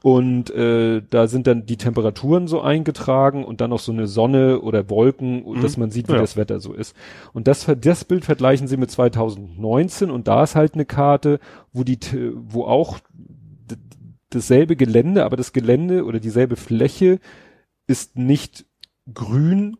Und 0.00 0.50
äh, 0.50 1.02
da 1.10 1.26
sind 1.26 1.48
dann 1.48 1.66
die 1.66 1.76
Temperaturen 1.76 2.46
so 2.46 2.60
eingetragen 2.60 3.44
und 3.44 3.60
dann 3.60 3.70
noch 3.70 3.80
so 3.80 3.90
eine 3.90 4.06
Sonne 4.06 4.60
oder 4.60 4.88
Wolken, 4.90 5.44
Mhm. 5.44 5.60
dass 5.60 5.76
man 5.76 5.90
sieht, 5.90 6.08
wie 6.08 6.12
Ja. 6.12 6.18
das 6.20 6.36
Wetter 6.36 6.60
so 6.60 6.72
ist. 6.72 6.94
Und 7.32 7.48
das, 7.48 7.66
das 7.80 8.04
Bild 8.04 8.24
vergleichen 8.24 8.68
sie 8.68 8.76
mit 8.76 8.90
2019 8.92 10.10
und 10.10 10.28
da 10.28 10.44
ist 10.44 10.54
halt 10.54 10.74
eine 10.74 10.84
Karte, 10.84 11.40
wo 11.72 11.82
die, 11.82 11.98
wo 12.48 12.64
auch 12.64 12.98
dasselbe 14.30 14.76
Gelände, 14.76 15.24
aber 15.24 15.36
das 15.36 15.52
Gelände 15.52 16.04
oder 16.04 16.20
dieselbe 16.20 16.56
Fläche 16.56 17.18
ist 17.86 18.16
nicht 18.16 18.66
grün, 19.14 19.76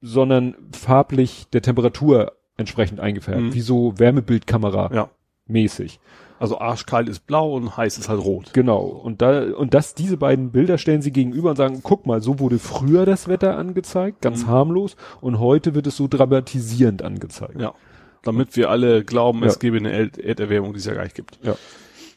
sondern 0.00 0.54
farblich 0.72 1.46
der 1.52 1.62
Temperatur 1.62 2.32
entsprechend 2.56 3.00
eingefärbt, 3.00 3.40
Mhm. 3.42 3.54
wie 3.54 3.60
so 3.60 3.94
Wärmebildkamera 3.98 4.90
Ja. 4.94 5.10
mäßig. 5.46 6.00
Also 6.38 6.58
arschkalt 6.58 7.08
ist 7.10 7.26
blau 7.26 7.54
und 7.54 7.76
heiß 7.76 7.98
ist 7.98 8.08
halt 8.08 8.20
rot. 8.24 8.52
Genau. 8.54 8.80
Und 8.80 9.20
da, 9.20 9.42
und 9.54 9.74
das, 9.74 9.94
diese 9.94 10.16
beiden 10.16 10.52
Bilder 10.52 10.78
stellen 10.78 11.02
sie 11.02 11.12
gegenüber 11.12 11.50
und 11.50 11.56
sagen, 11.56 11.80
guck 11.82 12.06
mal, 12.06 12.22
so 12.22 12.38
wurde 12.38 12.58
früher 12.58 13.04
das 13.04 13.28
Wetter 13.28 13.58
angezeigt, 13.58 14.22
ganz 14.22 14.44
Mhm. 14.44 14.48
harmlos, 14.48 14.96
und 15.20 15.38
heute 15.38 15.74
wird 15.74 15.86
es 15.86 15.96
so 15.98 16.08
dramatisierend 16.08 17.02
angezeigt. 17.02 17.60
Ja. 17.60 17.74
Damit 18.22 18.56
wir 18.56 18.70
alle 18.70 19.04
glauben, 19.04 19.40
Ja. 19.40 19.46
es 19.48 19.58
gäbe 19.58 19.76
eine 19.76 19.90
Erd- 19.92 20.18
Erderwärmung, 20.18 20.72
die 20.72 20.78
es 20.78 20.86
ja 20.86 20.94
gar 20.94 21.04
nicht 21.04 21.14
gibt. 21.14 21.38
Ja. 21.42 21.56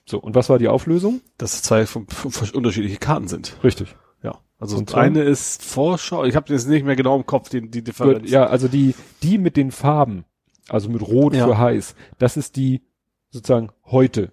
So, 0.05 0.19
und 0.19 0.35
was 0.35 0.49
war 0.49 0.57
die 0.57 0.67
Auflösung? 0.69 1.19
Dass 1.37 1.53
es 1.55 1.61
zwei 1.63 1.85
unterschiedliche 2.53 2.97
Karten 2.97 3.27
sind. 3.27 3.57
Richtig. 3.63 3.95
Also 4.63 4.81
das 4.81 4.95
eine 4.95 5.21
ist 5.21 5.63
Vorschau, 5.63 6.23
ich 6.25 6.35
habe 6.35 6.51
jetzt 6.53 6.67
nicht 6.67 6.85
mehr 6.85 6.95
genau 6.95 7.15
im 7.15 7.25
Kopf 7.25 7.49
die, 7.49 7.69
die 7.69 7.83
Differenz. 7.83 8.29
Ja, 8.29 8.45
also 8.47 8.67
die, 8.67 8.95
die 9.21 9.37
mit 9.37 9.57
den 9.57 9.71
Farben, 9.71 10.25
also 10.69 10.89
mit 10.89 11.01
Rot 11.01 11.33
Ja. 11.35 11.45
für 11.47 11.57
heiß, 11.57 11.95
das 12.17 12.37
ist 12.37 12.55
die 12.55 12.81
sozusagen 13.29 13.69
heute. 13.85 14.31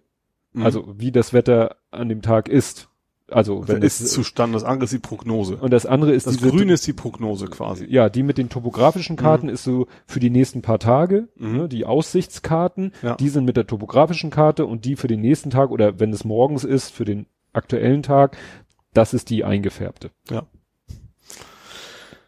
Mhm. 0.53 0.63
Also 0.65 0.95
wie 0.99 1.13
das 1.13 1.33
Wetter 1.33 1.77
an 1.91 2.09
dem 2.09 2.23
Tag 2.23 2.49
ist. 2.49 2.89
Also 3.33 3.69
wenn 3.69 3.81
ist 3.83 4.01
es, 4.01 4.13
Zustand, 4.13 4.53
das 4.57 4.65
andere 4.65 4.87
ist 4.87 4.93
die 4.93 4.99
Prognose. 4.99 5.55
und 5.57 5.73
das 5.73 5.87
andere 5.87 6.13
ist 6.13 6.27
Das 6.27 6.37
diese, 6.37 6.51
Grüne 6.51 6.73
ist 6.73 6.85
die 6.89 6.93
Prognose 6.93 7.47
quasi. 7.47 7.87
ja, 7.89 8.09
die 8.09 8.25
mit 8.25 8.39
den 8.39 8.49
topografischen 8.49 9.15
Karten 9.15 9.49
ist 9.49 9.63
so 9.63 9.87
für 10.07 10.19
die 10.19 10.31
nächsten 10.31 10.63
paar 10.63 10.81
Tage, 10.81 11.29
Mhm. 11.37 11.57
ne, 11.57 11.69
die 11.69 11.85
Aussichtskarten, 11.87 12.93
Ja. 13.03 13.15
die 13.15 13.29
sind 13.29 13.45
mit 13.45 13.57
der 13.57 13.69
topografischen 13.69 14.31
Karte 14.31 14.67
und 14.67 14.85
die 14.85 14.97
für 14.97 15.07
den 15.07 15.21
nächsten 15.21 15.51
Tag 15.51 15.71
oder 15.71 16.01
wenn 16.01 16.13
es 16.13 16.25
morgens 16.25 16.65
ist, 16.65 16.91
für 16.93 17.05
den 17.05 17.27
aktuellen 17.53 18.03
Tag, 18.03 18.37
das 18.95 19.15
ist 19.15 19.31
die 19.31 19.45
eingefärbte. 19.45 20.11
Ja. 20.31 20.47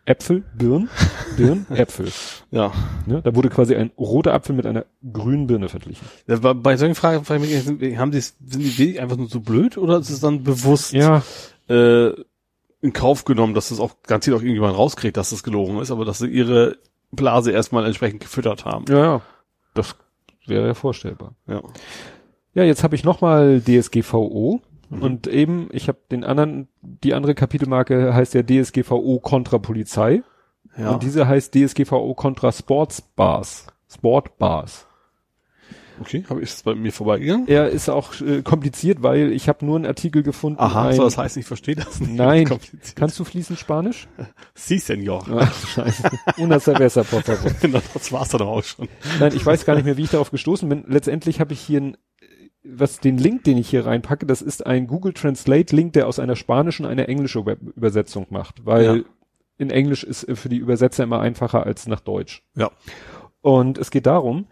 Äpfel, 0.05 0.43
Birn, 0.57 0.91
Birn, 1.37 1.65
Äpfel. 1.71 2.09
Ja. 2.51 2.73
Ne? 3.07 3.23
Da 3.23 3.37
wurde 3.37 3.51
quasi 3.51 3.77
ein 3.77 3.93
roter 3.97 4.35
Apfel 4.35 4.55
mit 4.57 4.67
einer 4.67 4.85
grünen 5.13 5.47
Birne 5.47 5.69
verglichen. 5.69 6.05
Ja, 6.27 6.37
bei- 6.53 6.77
solchen 6.77 6.97
Fragen 6.97 7.25
frage 7.25 7.45
ich 7.45 7.51
mich, 7.53 7.63
sind- 7.63 7.99
haben 7.99 8.11
die, 8.11 8.21
sind 8.21 8.79
die 8.79 8.99
einfach 8.99 9.17
nur 9.17 9.29
so 9.29 9.41
blöd 9.41 9.79
oder 9.79 9.99
ist 9.99 10.11
es 10.11 10.19
dann 10.19 10.43
bewusst 10.43 10.93
Ja, 10.93 11.23
äh, 11.69 12.09
in 12.81 12.93
Kauf 12.93 13.25
genommen, 13.25 13.55
dass 13.55 13.69
das 13.69 13.79
auch 13.79 13.93
garantiert 14.03 14.35
auch 14.37 14.41
irgendjemand 14.41 14.77
rauskriegt, 14.77 15.17
dass 15.17 15.31
das 15.31 15.45
gelogen 15.45 15.79
ist, 15.79 15.93
aber 15.93 16.05
dass 16.05 16.19
sie 16.19 16.27
ihre 16.27 16.79
Blase 17.13 17.53
erstmal 17.53 17.87
entsprechend 17.87 18.21
gefüttert 18.21 18.65
haben. 18.65 18.87
ja, 18.89 18.99
ja. 18.99 19.23
Das 19.75 19.95
wäre 20.47 20.67
ja 20.67 20.75
vorstellbar. 20.75 21.35
Ja. 21.47 21.63
Ja, 22.55 22.65
jetzt 22.65 22.83
habe 22.83 22.97
ich 22.97 23.05
nochmal 23.05 23.63
DSGVO 23.63 24.61
und 25.01 25.27
eben, 25.27 25.69
ich 25.73 25.89
habe 25.89 25.99
den 26.11 26.25
anderen, 26.25 26.69
die 26.83 27.15
andere 27.15 27.35
Kapitelmarke 27.35 28.15
heißt 28.15 28.35
ja 28.35 28.43
DSGVO 28.43 29.21
kontra 29.21 29.59
Polizei 29.59 30.23
Ja. 30.77 30.91
und 30.91 31.03
diese 31.03 31.27
heißt 31.29 31.55
DSGVO 31.55 32.15
kontra 32.15 32.53
Sportsbars. 32.53 33.67
Sportbars. 33.93 34.87
okay, 36.01 36.25
habe 36.29 36.41
ich 36.43 36.51
es 36.51 36.63
bei 36.63 36.75
mir 36.75 36.93
vorbeigegangen? 36.93 37.47
Er 37.47 37.69
ist 37.69 37.89
auch 37.91 38.19
äh, 38.21 38.43
kompliziert, 38.43 39.03
weil 39.03 39.33
ich 39.33 39.49
habe 39.49 39.65
nur 39.67 39.77
einen 39.77 39.87
Artikel 39.87 40.23
gefunden. 40.23 40.59
Aha, 40.61 40.89
ein, 40.89 40.97
so 40.97 41.05
das 41.05 41.19
heißt, 41.19 41.37
ich 41.37 41.45
verstehe 41.47 41.77
das 41.77 42.01
nicht. 42.01 42.15
Nein. 42.15 42.49
Kannst 42.95 43.19
du 43.19 43.25
fließend 43.25 43.59
Spanisch? 43.59 44.09
Sie, 44.55 44.79
Senor. 44.79 45.25
Ach, 45.39 45.67
scheiße. 45.75 46.11
Una 46.39 46.59
cerveza, 46.59 47.03
por 47.05 47.23
favor. 47.23 47.51
das 47.95 48.11
war's 48.13 48.31
dann 48.31 48.43
auch 48.43 48.63
schon. 48.65 48.89
Nein, 49.21 49.33
ich 49.35 49.45
weiß 49.45 49.65
gar 49.65 49.75
nicht 49.75 49.85
mehr, 49.85 49.97
wie 49.97 50.05
ich 50.05 50.11
darauf 50.11 50.31
gestoßen 50.31 50.69
bin. 50.69 50.85
Letztendlich 50.89 51.39
habe 51.41 51.53
ich 51.53 51.61
hier 51.61 51.81
ein, 51.81 51.97
was 52.65 53.01
den 53.01 53.19
Link, 53.19 53.45
den 53.45 53.59
ich 53.59 53.69
hier 53.71 53.87
reinpacke, 53.87 54.25
das 54.27 54.41
ist 54.43 54.65
ein 54.67 54.87
Google 54.87 55.13
Translate 55.13 55.75
Link, 55.75 55.93
der 55.95 56.07
aus 56.07 56.19
einer 56.19 56.37
spanischen 56.37 56.87
eine 56.87 57.09
englische 57.09 57.45
Web 57.45 57.61
Übersetzung 57.77 58.27
macht, 58.31 58.65
weil 58.65 58.85
Ja. 58.85 58.97
in 59.59 59.71
Englisch 59.71 60.05
ist 60.05 60.27
für 60.35 60.49
die 60.49 60.57
Übersetzer 60.59 61.05
immer 61.05 61.21
einfacher 61.21 61.65
als 61.67 61.87
nach 61.87 62.01
Deutsch. 62.01 62.43
Ja. 62.57 62.71
Und 63.41 63.79
es 63.79 63.91
geht 63.91 64.07
darum, 64.07 64.47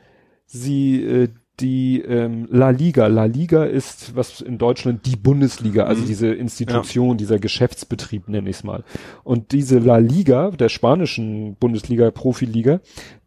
sie 0.47 1.03
äh, 1.05 1.29
die 1.61 2.01
ähm, 2.01 2.49
La 2.51 2.71
Liga, 2.71 3.07
La 3.09 3.27
Liga 3.27 3.65
ist 3.65 4.17
was 4.17 4.41
in 4.41 4.57
Deutschland 4.57 5.05
die 5.05 5.17
Bundesliga, 5.17 5.85
also 5.85 6.03
Mhm. 6.03 6.07
diese 6.07 6.29
Institution, 6.33 7.19
dieser 7.19 7.39
Geschäftsbetrieb 7.39 8.29
nenne 8.29 8.49
ich 8.49 8.57
es 8.57 8.65
mal. 8.65 8.83
Und 9.25 9.53
diese 9.53 9.79
La 9.79 9.99
Liga, 9.99 10.51
der 10.53 10.71
spanischen 10.71 11.57
Bundesliga, 11.57 12.11
Profiliga, 12.11 12.81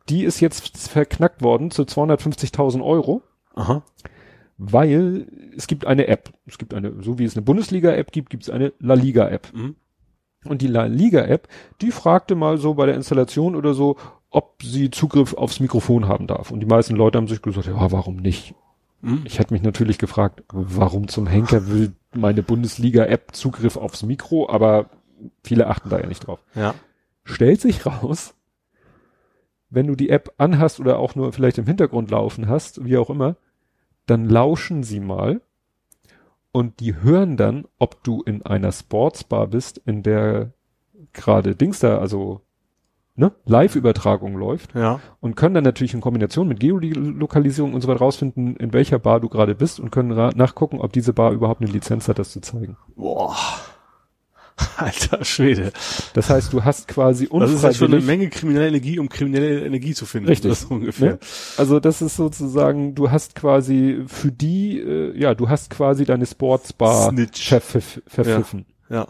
die 0.09 0.23
ist 0.23 0.39
jetzt 0.39 0.75
verknackt 0.89 1.43
worden 1.43 1.69
zu 1.69 1.83
250.000 1.83 2.81
Euro, 2.83 3.21
Aha. 3.53 3.83
Weil 4.71 5.27
es 5.55 5.67
gibt 5.67 5.85
eine 5.85 6.07
App. 6.07 6.31
Es 6.45 6.57
gibt 6.57 6.73
eine, 6.73 7.01
so 7.01 7.19
wie 7.19 7.25
es 7.25 7.35
eine 7.35 7.43
Bundesliga-App 7.43 8.11
gibt, 8.11 8.29
gibt 8.29 8.43
es 8.43 8.49
eine 8.49 8.73
La 8.79 8.93
Liga-App. 8.93 9.51
Mhm. 9.53 9.75
Und 10.45 10.61
die 10.61 10.67
La 10.67 10.85
Liga-App, 10.85 11.47
die 11.81 11.91
fragte 11.91 12.35
mal 12.35 12.57
so 12.57 12.73
bei 12.73 12.85
der 12.85 12.95
Installation 12.95 13.55
oder 13.55 13.73
so, 13.73 13.97
ob 14.29 14.63
sie 14.63 14.89
Zugriff 14.89 15.33
aufs 15.33 15.59
Mikrofon 15.59 16.07
haben 16.07 16.27
darf. 16.27 16.51
Und 16.51 16.59
die 16.59 16.65
meisten 16.65 16.95
Leute 16.95 17.17
haben 17.17 17.27
sich 17.27 17.41
gesagt, 17.41 17.67
ja, 17.67 17.91
warum 17.91 18.17
nicht? 18.17 18.55
Mhm. 19.01 19.21
Ich 19.25 19.39
hätte 19.39 19.53
mich 19.53 19.63
natürlich 19.63 19.97
gefragt, 19.97 20.43
warum 20.51 21.07
zum 21.07 21.27
Henker 21.27 21.67
will 21.67 21.93
meine 22.13 22.43
Bundesliga-App 22.43 23.35
Zugriff 23.35 23.77
aufs 23.77 24.03
Mikro, 24.03 24.49
aber 24.49 24.89
viele 25.43 25.67
achten 25.67 25.89
da 25.89 25.99
ja 25.99 26.07
nicht 26.07 26.27
drauf. 26.27 26.39
Ja. 26.55 26.73
Stellt 27.23 27.61
sich 27.61 27.85
raus, 27.85 28.33
wenn 29.69 29.87
du 29.87 29.95
die 29.95 30.09
App 30.09 30.33
anhast 30.37 30.79
oder 30.79 30.99
auch 30.99 31.15
nur 31.15 31.33
vielleicht 31.33 31.57
im 31.57 31.65
Hintergrund 31.65 32.11
laufen 32.11 32.47
hast, 32.47 32.85
wie 32.85 32.97
auch 32.97 33.09
immer, 33.09 33.35
dann 34.05 34.27
lauschen 34.29 34.83
sie 34.83 34.99
mal 34.99 35.41
und 36.51 36.79
die 36.79 36.95
hören 37.01 37.37
dann, 37.37 37.65
ob 37.79 38.03
du 38.03 38.21
in 38.23 38.41
einer 38.45 38.71
Sportsbar 38.71 39.47
bist, 39.47 39.79
in 39.85 40.03
der 40.03 40.51
gerade 41.13 41.55
Dings 41.55 41.79
da, 41.79 41.97
also 41.99 42.41
ne, 43.15 43.31
Live-Übertragung 43.45 44.35
läuft 44.35 44.73
Ja. 44.75 44.99
und 45.19 45.35
können 45.35 45.55
dann 45.55 45.63
natürlich 45.63 45.93
in 45.93 46.01
Kombination 46.01 46.47
mit 46.47 46.59
Geolokalisierung 46.59 47.73
und 47.73 47.81
so 47.81 47.87
weiter 47.87 47.99
rausfinden, 47.99 48.55
in 48.55 48.73
welcher 48.73 48.99
Bar 48.99 49.19
du 49.19 49.29
gerade 49.29 49.55
bist 49.55 49.79
und 49.79 49.91
können 49.91 50.09
nachgucken, 50.35 50.79
ob 50.79 50.93
diese 50.93 51.13
Bar 51.13 51.31
überhaupt 51.31 51.61
eine 51.61 51.71
Lizenz 51.71 52.07
hat, 52.07 52.19
das 52.19 52.31
zu 52.31 52.41
zeigen. 52.41 52.77
Boah. 52.95 53.35
Alter 54.77 55.23
Schwede. 55.25 55.71
Das 56.13 56.29
heißt, 56.29 56.53
du 56.53 56.63
hast 56.63 56.87
quasi 56.87 57.27
Das 57.31 57.51
ist 57.51 57.63
ja 57.63 57.73
schon 57.73 57.87
eine 57.87 57.97
unfreiwillig, 57.97 58.05
Menge 58.05 58.29
kriminelle 58.29 58.67
Energie, 58.67 58.99
um 58.99 59.09
kriminelle 59.09 59.65
Energie 59.65 59.93
zu 59.93 60.05
finden. 60.05 60.29
Richtig. 60.29 60.49
Das 60.49 60.63
ist 60.63 60.71
ungefähr. 60.71 61.13
Ne? 61.13 61.19
also 61.57 61.79
das 61.79 62.01
ist 62.01 62.15
sozusagen, 62.15 62.95
du 62.95 63.11
hast 63.11 63.35
quasi 63.35 64.03
für 64.07 64.31
die, 64.31 64.79
äh, 64.79 65.17
ja, 65.17 65.33
du 65.33 65.49
hast 65.49 65.69
quasi 65.69 66.05
deine 66.05 66.25
Sportsbar 66.25 67.13
verpfiff, 67.33 68.01
verpfiffen. 68.07 68.65
Ja. 68.89 69.07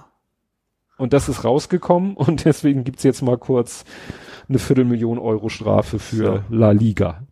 Und 0.98 1.14
das 1.14 1.28
ist 1.28 1.44
rausgekommen 1.44 2.14
und 2.16 2.46
deswegen 2.46 2.84
gibt's 2.84 3.04
jetzt 3.04 3.22
mal 3.22 3.38
kurz 3.38 3.84
eine 4.48 4.60
Viertelmillion 4.60 5.20
Euro 5.20 5.50
Strafe 5.50 6.00
für 6.00 6.24
Ja. 6.24 6.44
La 6.50 6.72
Liga. 6.72 7.24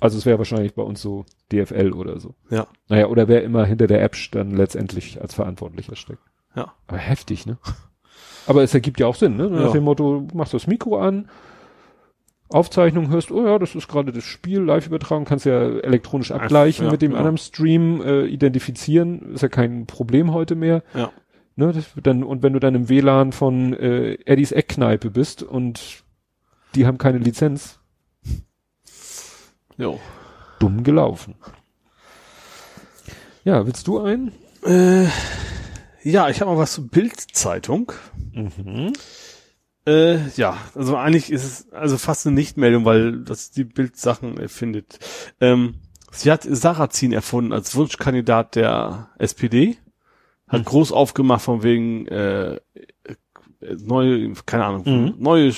Also 0.00 0.18
es 0.18 0.26
wäre 0.26 0.38
wahrscheinlich 0.38 0.74
bei 0.74 0.82
uns 0.82 1.02
so 1.02 1.26
DFL 1.52 1.92
oder 1.92 2.18
so. 2.18 2.34
Ja. 2.50 2.66
Naja, 2.88 3.06
oder 3.08 3.28
wer 3.28 3.42
immer 3.42 3.64
hinter 3.66 3.86
der 3.86 4.02
App 4.02 4.16
dann 4.32 4.52
letztendlich 4.52 5.20
als 5.20 5.34
Verantwortlicher 5.34 5.96
steckt. 5.96 6.22
Ja. 6.56 6.72
Aber 6.88 6.98
heftig, 6.98 7.46
ne? 7.46 7.58
Aber 8.48 8.62
es 8.62 8.74
ergibt 8.74 8.98
ja 9.00 9.06
auch 9.06 9.14
Sinn, 9.14 9.36
ne? 9.36 9.48
Nach 9.48 9.66
Ja. 9.66 9.72
dem 9.72 9.84
Motto, 9.84 10.20
du 10.20 10.36
machst 10.36 10.54
das 10.54 10.66
Mikro 10.66 10.98
an, 10.98 11.28
Aufzeichnung 12.48 13.08
hörst, 13.10 13.32
oh 13.32 13.44
ja, 13.44 13.58
das 13.58 13.74
ist 13.74 13.88
gerade 13.88 14.12
das 14.12 14.22
Spiel, 14.22 14.60
live 14.60 14.86
übertragen, 14.86 15.24
kannst 15.24 15.46
ja 15.46 15.60
elektronisch 15.80 16.30
abgleichen 16.30 16.86
ja, 16.86 16.92
mit 16.92 17.02
dem 17.02 17.10
genau. 17.10 17.18
anderen 17.18 17.38
Stream, 17.38 18.00
äh, 18.02 18.24
identifizieren, 18.26 19.34
ist 19.34 19.42
ja 19.42 19.48
kein 19.48 19.86
Problem 19.86 20.32
heute 20.32 20.54
mehr. 20.54 20.82
Ja. 20.94 21.10
Ne, 21.56 21.72
dann, 22.02 22.22
und 22.22 22.42
wenn 22.42 22.52
du 22.52 22.60
dann 22.60 22.74
im 22.74 22.88
WLAN 22.88 23.32
von 23.32 23.72
äh, 23.72 24.12
Eddies 24.26 24.52
Eckkneipe 24.52 25.10
bist 25.10 25.42
und 25.42 26.04
die 26.74 26.86
haben 26.86 26.98
keine 26.98 27.18
Lizenz, 27.18 27.80
Jo. 29.76 29.98
dumm 30.60 30.84
gelaufen. 30.84 31.34
Ja, 33.42 33.66
willst 33.66 33.88
du 33.88 33.98
einen? 34.00 34.32
Äh, 34.62 35.06
ja, 36.10 36.28
ich 36.28 36.40
habe 36.40 36.50
mal 36.52 36.58
was 36.58 36.74
zur 36.74 36.86
Bild-Zeitung. 36.88 37.92
Mhm. 38.32 38.92
Äh, 39.86 40.28
ja, 40.36 40.58
also 40.74 40.96
eigentlich 40.96 41.30
ist 41.30 41.44
es 41.44 41.72
also 41.72 41.96
fast 41.98 42.26
eine 42.26 42.34
Nichtmeldung, 42.34 42.84
weil 42.84 43.20
das 43.24 43.50
die 43.50 43.64
Bild-Sachen 43.64 44.38
erfindet. 44.38 44.98
Ähm, 45.40 45.76
sie 46.12 46.30
hat 46.30 46.42
Sarrazin 46.48 47.12
erfunden 47.12 47.52
als 47.52 47.74
Wunschkandidat 47.74 48.54
der 48.56 49.10
SPD. 49.18 49.76
Hat 50.48 50.64
groß 50.64 50.92
aufgemacht 50.92 51.42
von 51.42 51.64
wegen 51.64 52.06
äh, 52.06 52.60
neue, 53.78 54.32
keine 54.46 54.64
Ahnung, 54.64 54.82
Mhm. 54.86 55.14
neue 55.18 55.52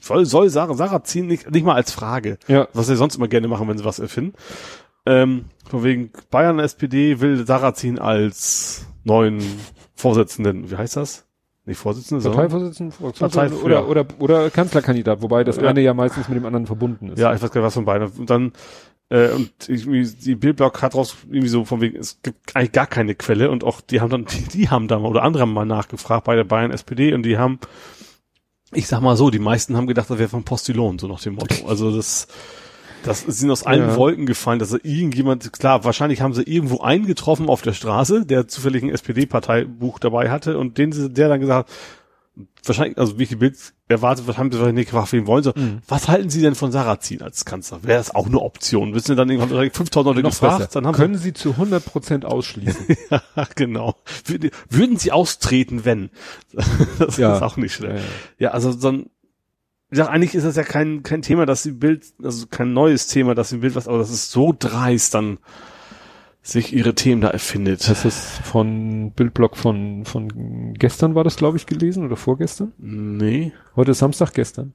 soll, 0.00 0.26
soll 0.26 0.48
Sarah, 0.50 0.74
Sarrazin 0.74 1.26
nicht, 1.26 1.48
nicht 1.50 1.64
mal 1.64 1.76
als 1.76 1.92
Frage. 1.92 2.38
Ja. 2.48 2.66
was 2.72 2.88
sie 2.88 2.96
sonst 2.96 3.16
immer 3.16 3.28
gerne 3.28 3.46
machen, 3.48 3.68
wenn 3.68 3.78
sie 3.78 3.84
was 3.84 4.00
erfinden. 4.00 4.34
Ähm, 5.06 5.44
von 5.68 5.84
wegen 5.84 6.10
Bayern 6.30 6.58
SPD 6.58 7.20
will 7.20 7.46
Sarrazin 7.46 7.98
als 7.98 8.86
neuen 9.04 9.42
Vorsitzenden, 9.94 10.70
wie 10.70 10.76
heißt 10.76 10.96
das? 10.96 11.26
Nicht 11.66 11.78
Vorsitzende, 11.78 12.20
sondern 12.22 12.48
Parteivorsitzender, 12.48 12.94
Partei- 13.12 13.52
oder, 13.52 13.88
oder, 13.88 14.06
oder 14.18 14.50
Kanzlerkandidat, 14.50 15.22
wobei 15.22 15.44
das 15.44 15.56
Ja. 15.56 15.62
eine 15.64 15.80
ja 15.80 15.94
meistens 15.94 16.28
mit 16.28 16.36
dem 16.36 16.44
anderen 16.44 16.66
verbunden 16.66 17.08
ist. 17.08 17.18
ja, 17.18 17.34
ich 17.34 17.40
weiß 17.42 17.50
gar 17.50 17.60
nicht, 17.60 17.66
was 17.66 17.74
von 17.74 17.84
beiden. 17.86 18.08
Und 18.08 18.28
dann 18.28 18.52
äh, 19.08 19.30
und 19.30 19.50
irgendwie 19.68 20.04
die 20.06 20.34
Bildblock 20.34 20.82
hat 20.82 20.94
raus 20.94 21.16
irgendwie 21.28 21.48
so 21.48 21.64
von 21.64 21.80
wegen, 21.80 21.96
es 21.98 22.20
gibt 22.22 22.54
eigentlich 22.56 22.72
gar 22.72 22.86
keine 22.86 23.14
Quelle 23.14 23.50
und 23.50 23.64
auch 23.64 23.80
die 23.80 24.00
haben 24.00 24.10
dann, 24.10 24.24
die, 24.30 24.42
die 24.48 24.68
haben 24.68 24.88
da 24.88 24.98
mal 24.98 25.08
oder 25.08 25.22
andere 25.22 25.42
haben 25.42 25.52
mal 25.54 25.64
nachgefragt 25.64 26.24
bei 26.24 26.36
der 26.36 26.44
Bayern 26.44 26.70
SPD 26.70 27.14
und 27.14 27.22
die 27.22 27.38
haben, 27.38 27.58
ich 28.72 28.86
sag 28.86 29.00
mal 29.00 29.16
so, 29.16 29.30
die 29.30 29.38
meisten 29.38 29.76
haben 29.76 29.86
gedacht, 29.86 30.10
das 30.10 30.18
wäre 30.18 30.28
von 30.28 30.44
Postillon, 30.44 30.98
so 30.98 31.06
nach 31.06 31.20
dem 31.20 31.34
Motto. 31.34 31.66
Also 31.66 31.94
das 31.94 32.26
Das 33.04 33.22
ihnen 33.42 33.50
aus 33.50 33.64
allen 33.64 33.88
Ja. 33.90 33.96
Wolken 33.96 34.26
gefallen, 34.26 34.58
dass 34.58 34.72
irgendjemand, 34.72 35.52
klar, 35.52 35.84
wahrscheinlich 35.84 36.20
haben 36.20 36.34
sie 36.34 36.42
irgendwo 36.42 36.80
einen 36.80 37.06
getroffen 37.06 37.48
auf 37.48 37.62
der 37.62 37.72
Straße, 37.72 38.26
der 38.26 38.48
zufällig 38.48 38.82
ein 38.82 38.90
SPD-Parteibuch 38.90 39.98
dabei 39.98 40.30
hatte 40.30 40.58
und 40.58 40.78
den, 40.78 40.92
sie- 40.92 41.10
der 41.10 41.28
dann 41.28 41.40
gesagt 41.40 41.68
hat, 41.68 41.76
wahrscheinlich, 42.64 42.98
also 42.98 43.16
wie 43.18 43.24
ich 43.24 43.28
die 43.28 43.36
Bild 43.36 43.56
erwartet, 43.86 44.26
was 44.26 44.38
haben 44.38 44.50
sie 44.50 44.58
wahrscheinlich 44.58 44.82
nicht 44.86 44.90
gefragt, 44.90 45.12
wen 45.12 45.26
wollen 45.26 45.44
sie? 45.44 45.52
Mhm. 45.54 45.78
Was 45.86 46.08
halten 46.08 46.30
sie 46.30 46.40
denn 46.40 46.54
von 46.56 46.72
Sarrazin 46.72 47.22
als 47.22 47.44
Kanzler? 47.44 47.84
Wäre 47.84 47.98
das 47.98 48.12
auch 48.14 48.26
eine 48.26 48.40
Option? 48.40 48.92
Wissen 48.94 49.08
Sie 49.08 49.14
dann 49.16 49.28
irgendwann 49.28 49.50
direkt 49.50 49.76
5000 49.76 50.16
Leute 50.16 50.24
Noch 50.24 50.30
gefragt? 50.32 50.58
besser. 50.58 50.70
Dann 50.72 50.86
haben 50.86 50.94
Können 50.96 51.16
Sie 51.18 51.32
zu 51.32 51.50
100 51.50 51.84
Prozent 51.84 52.24
ausschließen. 52.24 52.86
sie, 52.88 52.96
ja, 53.10 53.22
genau. 53.54 53.94
Würde- 54.24 54.50
Würden 54.68 54.96
sie 54.96 55.12
austreten, 55.12 55.84
wenn? 55.84 56.10
Das 56.98 57.18
Ja. 57.18 57.36
ist 57.36 57.42
auch 57.42 57.56
nicht 57.56 57.74
schlecht. 57.74 57.92
Ja, 57.96 58.00
ja. 58.00 58.04
Ja, 58.38 58.50
also 58.50 58.72
so 58.72 58.92
ein, 59.94 59.98
ja, 59.98 60.06
eigentlich 60.08 60.34
ist 60.34 60.44
das 60.44 60.56
ja 60.56 60.62
kein, 60.62 61.02
kein 61.02 61.22
Thema, 61.22 61.46
dass 61.46 61.62
die 61.62 61.72
Bild, 61.72 62.04
also 62.22 62.46
kein 62.46 62.72
neues 62.72 63.06
Thema, 63.06 63.34
dass 63.34 63.50
die 63.50 63.58
Bild 63.58 63.74
was, 63.74 63.88
aber 63.88 63.98
das 63.98 64.10
ist 64.10 64.30
so 64.30 64.54
dreist 64.58 65.14
dann 65.14 65.38
sich 66.42 66.74
ihre 66.74 66.94
Themen 66.94 67.22
da 67.22 67.28
erfindet. 67.28 67.88
Das 67.88 68.04
ist 68.04 68.38
von 68.44 69.12
Bildblock 69.12 69.56
von, 69.56 70.04
von 70.04 70.74
gestern 70.74 71.14
war 71.14 71.24
das, 71.24 71.36
glaube 71.36 71.56
ich, 71.56 71.66
gelesen 71.66 72.04
oder 72.04 72.16
vorgestern? 72.16 72.72
Nee. 72.76 73.52
Heute 73.76 73.92
ist 73.92 74.00
Samstag 74.00 74.34
gestern. 74.34 74.74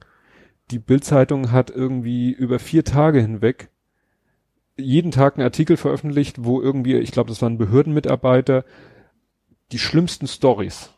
Die 0.72 0.80
Bildzeitung 0.80 1.52
hat 1.52 1.70
irgendwie 1.70 2.32
über 2.32 2.58
vier 2.58 2.84
Tage 2.84 3.20
hinweg 3.20 3.70
jeden 4.76 5.10
Tag 5.10 5.34
einen 5.36 5.44
Artikel 5.44 5.76
veröffentlicht, 5.76 6.44
wo 6.44 6.60
irgendwie, 6.60 6.96
ich 6.96 7.12
glaube, 7.12 7.28
das 7.28 7.42
waren 7.42 7.58
Behördenmitarbeiter, 7.58 8.64
die 9.72 9.78
schlimmsten 9.78 10.26
Stories. 10.26 10.90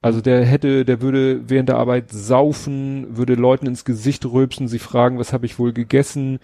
Also 0.00 0.20
der 0.20 0.44
hätte, 0.44 0.84
der 0.84 1.00
würde 1.02 1.48
während 1.48 1.68
der 1.68 1.78
Arbeit 1.78 2.10
saufen, 2.12 3.16
würde 3.16 3.34
Leuten 3.34 3.66
ins 3.66 3.84
Gesicht 3.84 4.24
rülpsen, 4.24 4.68
sie 4.68 4.78
fragen, 4.78 5.18
was 5.18 5.32
habe 5.32 5.46
ich 5.46 5.58
wohl 5.58 5.72
gegessen, 5.72 6.38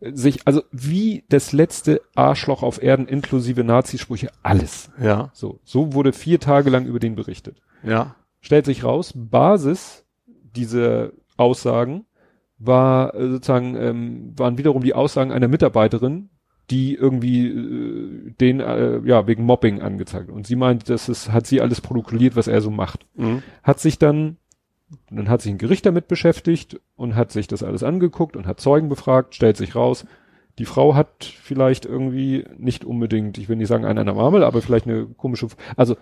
sich, 0.00 0.46
also 0.46 0.62
wie 0.70 1.24
das 1.28 1.52
letzte 1.52 2.00
Arschloch 2.14 2.62
auf 2.62 2.82
Erden 2.82 3.06
inklusive 3.06 3.64
Nazisprüche, 3.64 4.30
alles. 4.42 4.90
Ja. 5.00 5.30
So, 5.34 5.60
so 5.64 5.92
wurde 5.92 6.12
vier 6.12 6.40
Tage 6.40 6.70
lang 6.70 6.86
über 6.86 7.00
den 7.00 7.16
berichtet 7.16 7.60
Ja. 7.82 8.14
stellt 8.40 8.64
sich 8.64 8.84
raus, 8.84 9.12
Basis 9.14 10.04
dieser 10.26 11.10
Aussagen 11.36 12.06
war 12.58 13.14
äh, 13.14 13.30
sozusagen, 13.30 13.76
ähm, 13.76 14.32
waren 14.36 14.58
wiederum 14.58 14.82
die 14.82 14.94
Aussagen 14.94 15.32
einer 15.32 15.48
Mitarbeiterin, 15.48 16.30
die 16.70 16.94
irgendwie 16.94 17.48
äh, 17.48 18.30
den 18.40 18.60
äh, 18.60 19.00
ja 19.04 19.26
wegen 19.26 19.44
Mobbing 19.44 19.82
angezeigt. 19.82 20.30
Und 20.30 20.46
sie 20.46 20.56
meint, 20.56 20.88
das 20.88 21.08
ist, 21.08 21.32
hat 21.32 21.46
sie 21.46 21.60
alles 21.60 21.80
protokolliert, 21.80 22.36
was 22.36 22.46
er 22.46 22.60
so 22.60 22.70
macht. 22.70 23.06
Mhm. 23.16 23.42
Hat 23.62 23.80
sich 23.80 23.98
dann, 23.98 24.36
dann 25.10 25.28
hat 25.28 25.42
sich 25.42 25.52
ein 25.52 25.58
Gericht 25.58 25.86
damit 25.86 26.08
beschäftigt 26.08 26.80
und 26.96 27.16
hat 27.16 27.32
sich 27.32 27.48
das 27.48 27.62
alles 27.62 27.82
angeguckt 27.82 28.36
und 28.36 28.46
hat 28.46 28.60
Zeugen 28.60 28.88
befragt, 28.88 29.34
stellt 29.34 29.56
sich 29.56 29.74
raus, 29.74 30.06
die 30.58 30.64
Frau 30.66 30.94
hat 30.94 31.24
vielleicht 31.24 31.86
irgendwie 31.86 32.44
nicht 32.58 32.84
unbedingt, 32.84 33.38
ich 33.38 33.48
will 33.48 33.56
nicht 33.56 33.68
sagen 33.68 33.84
einen 33.84 33.98
an 33.98 34.06
der 34.06 34.14
Marmel, 34.14 34.44
aber 34.44 34.60
vielleicht 34.62 34.86
eine 34.86 35.06
komische, 35.06 35.48
also 35.76 35.96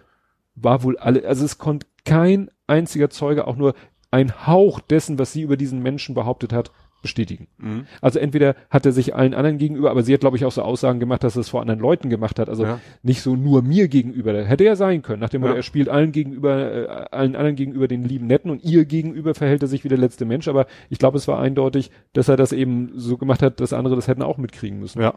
war 0.54 0.82
wohl 0.82 0.98
alle, 0.98 1.24
also 1.26 1.44
es 1.44 1.58
konnte 1.58 1.86
kein 2.04 2.50
einziger 2.66 3.10
Zeuge 3.10 3.46
auch 3.46 3.56
nur 3.56 3.74
ein 4.10 4.46
Hauch 4.46 4.80
dessen, 4.80 5.18
was 5.18 5.32
sie 5.32 5.42
über 5.42 5.56
diesen 5.56 5.82
Menschen 5.82 6.14
behauptet 6.14 6.52
hat, 6.52 6.72
bestätigen. 7.02 7.46
Mhm. 7.58 7.86
Also 8.00 8.18
entweder 8.18 8.54
hat 8.70 8.84
er 8.86 8.92
sich 8.92 9.14
allen 9.14 9.34
anderen 9.34 9.58
gegenüber, 9.58 9.90
aber 9.90 10.02
sie 10.02 10.12
hat, 10.12 10.20
glaube 10.20 10.36
ich, 10.36 10.44
auch 10.44 10.52
so 10.52 10.62
Aussagen 10.62 10.98
gemacht, 11.00 11.22
dass 11.24 11.36
er 11.36 11.40
es 11.40 11.48
vor 11.48 11.60
anderen 11.60 11.80
Leuten 11.80 12.10
gemacht 12.10 12.38
hat. 12.38 12.48
Also 12.48 12.64
Ja. 12.64 12.80
nicht 13.02 13.22
so 13.22 13.36
nur 13.36 13.62
mir 13.62 13.88
gegenüber. 13.88 14.44
Hätte 14.44 14.64
ja 14.64 14.76
sein 14.76 15.02
können, 15.02 15.20
nachdem 15.20 15.44
Ja. 15.44 15.54
er 15.54 15.62
spielt 15.62 15.88
allen 15.88 16.12
gegenüber, 16.12 16.72
äh, 16.72 16.86
allen 17.10 17.36
anderen 17.36 17.56
gegenüber 17.56 17.88
den 17.88 18.04
lieben 18.04 18.26
Netten 18.26 18.50
und 18.50 18.64
ihr 18.64 18.84
gegenüber 18.84 19.34
verhält 19.34 19.62
er 19.62 19.68
sich 19.68 19.84
wie 19.84 19.88
der 19.88 19.98
letzte 19.98 20.24
Mensch. 20.24 20.48
Aber 20.48 20.66
ich 20.90 20.98
glaube, 20.98 21.18
es 21.18 21.28
war 21.28 21.38
eindeutig, 21.38 21.90
dass 22.12 22.28
er 22.28 22.36
das 22.36 22.52
eben 22.52 22.90
so 22.94 23.16
gemacht 23.16 23.42
hat, 23.42 23.60
dass 23.60 23.72
andere 23.72 23.94
das 23.96 24.08
hätten 24.08 24.22
auch 24.22 24.38
mitkriegen 24.38 24.78
müssen. 24.80 25.00
Ja. 25.00 25.14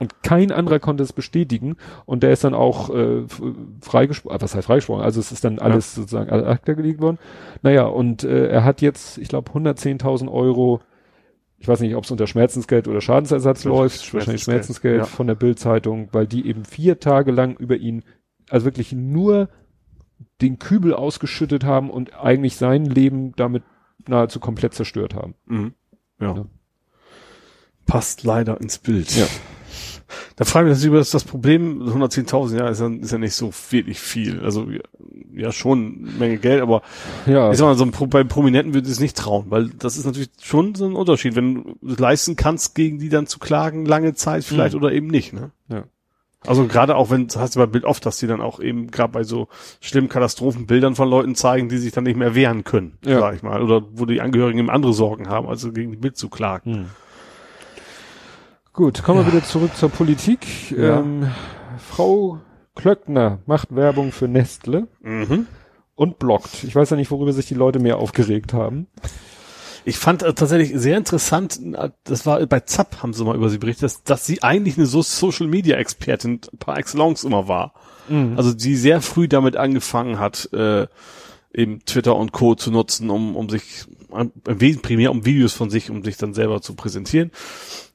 Und 0.00 0.22
kein 0.22 0.50
anderer 0.50 0.80
konnte 0.80 1.02
es 1.02 1.12
bestätigen. 1.12 1.76
Und 2.06 2.22
der 2.22 2.32
ist 2.32 2.42
dann 2.42 2.54
auch 2.54 2.88
äh, 2.88 3.24
freigesprochen. 3.82 4.40
Was 4.40 4.54
heißt 4.54 4.66
freigesprochen? 4.66 5.04
Also 5.04 5.20
es 5.20 5.30
ist 5.30 5.44
dann 5.44 5.58
alles 5.58 5.94
sozusagen 5.94 6.30
ad 6.30 6.46
acta 6.46 6.72
gelegt 6.72 7.02
worden. 7.02 7.18
Naja, 7.62 7.84
und 7.84 8.24
äh, 8.24 8.48
er 8.48 8.64
hat 8.64 8.80
jetzt, 8.80 9.18
ich 9.18 9.28
glaube, 9.28 9.50
110.000 9.52 10.32
Euro, 10.32 10.80
ich 11.58 11.68
weiß 11.68 11.80
nicht, 11.80 11.94
ob 11.94 12.04
es 12.04 12.10
unter 12.10 12.26
Schmerzensgeld 12.26 12.88
oder 12.88 13.02
Schadensersatz 13.02 13.64
Ja, 13.64 13.70
läuft, 13.70 14.14
wahrscheinlich 14.14 14.42
Schmerzensgeld, 14.42 14.94
Schmerzensgeld 14.94 14.98
ja. 15.00 15.04
von 15.04 15.26
der 15.26 15.34
Bildzeitung, 15.34 16.08
weil 16.12 16.26
die 16.26 16.46
eben 16.46 16.64
vier 16.64 16.98
Tage 16.98 17.30
lang 17.30 17.56
über 17.56 17.76
ihn, 17.76 18.02
also 18.48 18.64
wirklich 18.64 18.92
nur 18.92 19.50
den 20.40 20.58
Kübel 20.58 20.94
ausgeschüttet 20.94 21.64
haben 21.64 21.90
und 21.90 22.14
eigentlich 22.18 22.56
sein 22.56 22.86
Leben 22.86 23.32
damit 23.36 23.62
nahezu 24.08 24.40
komplett 24.40 24.72
zerstört 24.72 25.14
haben. 25.14 25.34
Mhm. 25.44 25.74
Ja. 26.18 26.36
Ja. 26.36 26.46
Passt 27.86 28.24
leider 28.24 28.60
ins 28.62 28.78
Bild. 28.78 29.14
Ja. 29.14 29.26
Da 30.36 30.44
frage 30.44 30.70
ich 30.70 30.76
mich 30.76 30.84
über 30.84 30.98
das, 30.98 31.24
Problem, 31.24 31.82
110.000, 31.82 32.58
ja, 32.58 32.68
ist 32.68 32.80
ja, 32.80 32.88
ist 32.88 33.12
ja 33.12 33.18
nicht 33.18 33.34
so 33.34 33.50
wirklich 33.70 34.00
viel. 34.00 34.40
Also, 34.40 34.66
ja, 35.34 35.52
schon 35.52 36.06
eine 36.08 36.18
Menge 36.18 36.36
Geld, 36.38 36.60
aber 36.62 36.82
Ja, 37.26 37.50
ich 37.50 37.58
sag 37.58 37.66
mal, 37.66 37.76
so 37.76 37.84
ein, 37.84 37.92
bei 38.10 38.24
Prominenten 38.24 38.74
würde 38.74 38.86
ich 38.86 38.92
es 38.92 39.00
nicht 39.00 39.16
trauen, 39.16 39.46
weil 39.48 39.68
das 39.68 39.96
ist 39.96 40.04
natürlich 40.06 40.30
schon 40.42 40.74
so 40.74 40.86
ein 40.86 40.94
Unterschied, 40.94 41.36
wenn 41.36 41.54
du 41.54 41.92
es 41.92 41.98
leisten 41.98 42.36
kannst, 42.36 42.74
gegen 42.74 42.98
die 42.98 43.08
dann 43.08 43.26
zu 43.26 43.38
klagen, 43.38 43.86
lange 43.86 44.14
Zeit 44.14 44.44
vielleicht 44.44 44.74
oder 44.74 44.92
eben 44.92 45.06
nicht, 45.06 45.32
ne? 45.32 45.50
ja. 45.68 45.84
Also 46.46 46.66
gerade 46.66 46.96
auch 46.96 47.10
wenn, 47.10 47.26
das 47.26 47.36
hast 47.36 47.54
du 47.56 47.60
bei 47.60 47.66
Bild 47.66 47.84
oft, 47.84 48.04
dass 48.06 48.18
die 48.18 48.26
dann 48.26 48.40
auch 48.40 48.60
eben 48.60 48.90
gerade 48.90 49.12
bei 49.12 49.24
so 49.24 49.48
schlimmen 49.80 50.08
Katastrophenbildern 50.08 50.94
von 50.94 51.06
Leuten 51.08 51.34
zeigen, 51.34 51.68
die 51.68 51.76
sich 51.76 51.92
dann 51.92 52.04
nicht 52.04 52.16
mehr 52.16 52.34
wehren 52.34 52.64
können, 52.64 52.96
Ja. 53.04 53.20
sag 53.20 53.34
ich 53.34 53.42
mal. 53.42 53.62
Oder 53.62 53.82
wo 53.92 54.06
die 54.06 54.22
Angehörigen 54.22 54.58
eben 54.58 54.70
andere 54.70 54.94
Sorgen 54.94 55.28
haben, 55.28 55.48
also 55.48 55.70
gegen 55.70 55.90
die 55.90 55.98
Bild 55.98 56.16
zu 56.16 56.30
klagen. 56.30 56.74
Hm. 56.74 56.86
Gut, 58.72 59.02
kommen 59.02 59.24
wir 59.26 59.32
wieder 59.32 59.44
zurück 59.44 59.74
zur 59.76 59.88
Politik. 59.90 60.70
Ja. 60.70 61.00
Ähm, 61.00 61.30
Frau 61.90 62.38
Klöckner 62.76 63.40
macht 63.46 63.74
Werbung 63.74 64.12
für 64.12 64.28
Nestle 64.28 64.86
Mhm. 65.02 65.46
und 65.96 66.18
blockt. 66.18 66.64
Ich 66.64 66.74
weiß 66.74 66.90
ja 66.90 66.96
nicht, 66.96 67.10
worüber 67.10 67.32
sich 67.32 67.46
die 67.46 67.54
Leute 67.54 67.78
mehr 67.80 67.96
aufgeregt 67.98 68.52
haben. 68.52 68.86
Ich 69.84 69.98
fand 69.98 70.22
äh, 70.22 70.34
tatsächlich 70.34 70.78
sehr 70.78 70.96
interessant, 70.96 71.58
äh, 71.74 71.90
das 72.04 72.26
war 72.26 72.44
bei 72.46 72.60
Zapp, 72.60 73.02
haben 73.02 73.12
sie 73.12 73.24
mal 73.24 73.34
über 73.34 73.48
sie 73.48 73.58
berichtet, 73.58 73.82
dass, 73.84 74.02
dass 74.04 74.24
sie 74.26 74.42
eigentlich 74.42 74.76
eine 74.76 74.86
so 74.86 75.02
Social 75.02 75.46
Media 75.48 75.76
Expertin 75.76 76.40
par 76.58 76.78
excellence 76.78 77.24
immer 77.24 77.48
war. 77.48 77.74
Also 78.36 78.52
die 78.52 78.74
sehr 78.74 79.00
früh 79.02 79.28
damit 79.28 79.54
angefangen 79.54 80.18
hat, 80.18 80.48
äh, 80.52 80.88
eben 81.54 81.84
Twitter 81.84 82.16
und 82.16 82.32
Co. 82.32 82.56
zu 82.56 82.72
nutzen, 82.72 83.08
um, 83.08 83.36
um 83.36 83.48
sich, 83.48 83.84
an- 84.10 84.32
im 84.48 84.60
Wesentlichen 84.60 84.82
primär 84.82 85.10
um 85.12 85.24
Videos 85.24 85.52
von 85.52 85.70
sich, 85.70 85.90
um 85.90 86.02
sich 86.02 86.16
dann 86.16 86.34
selber 86.34 86.60
zu 86.60 86.74
präsentieren. 86.74 87.30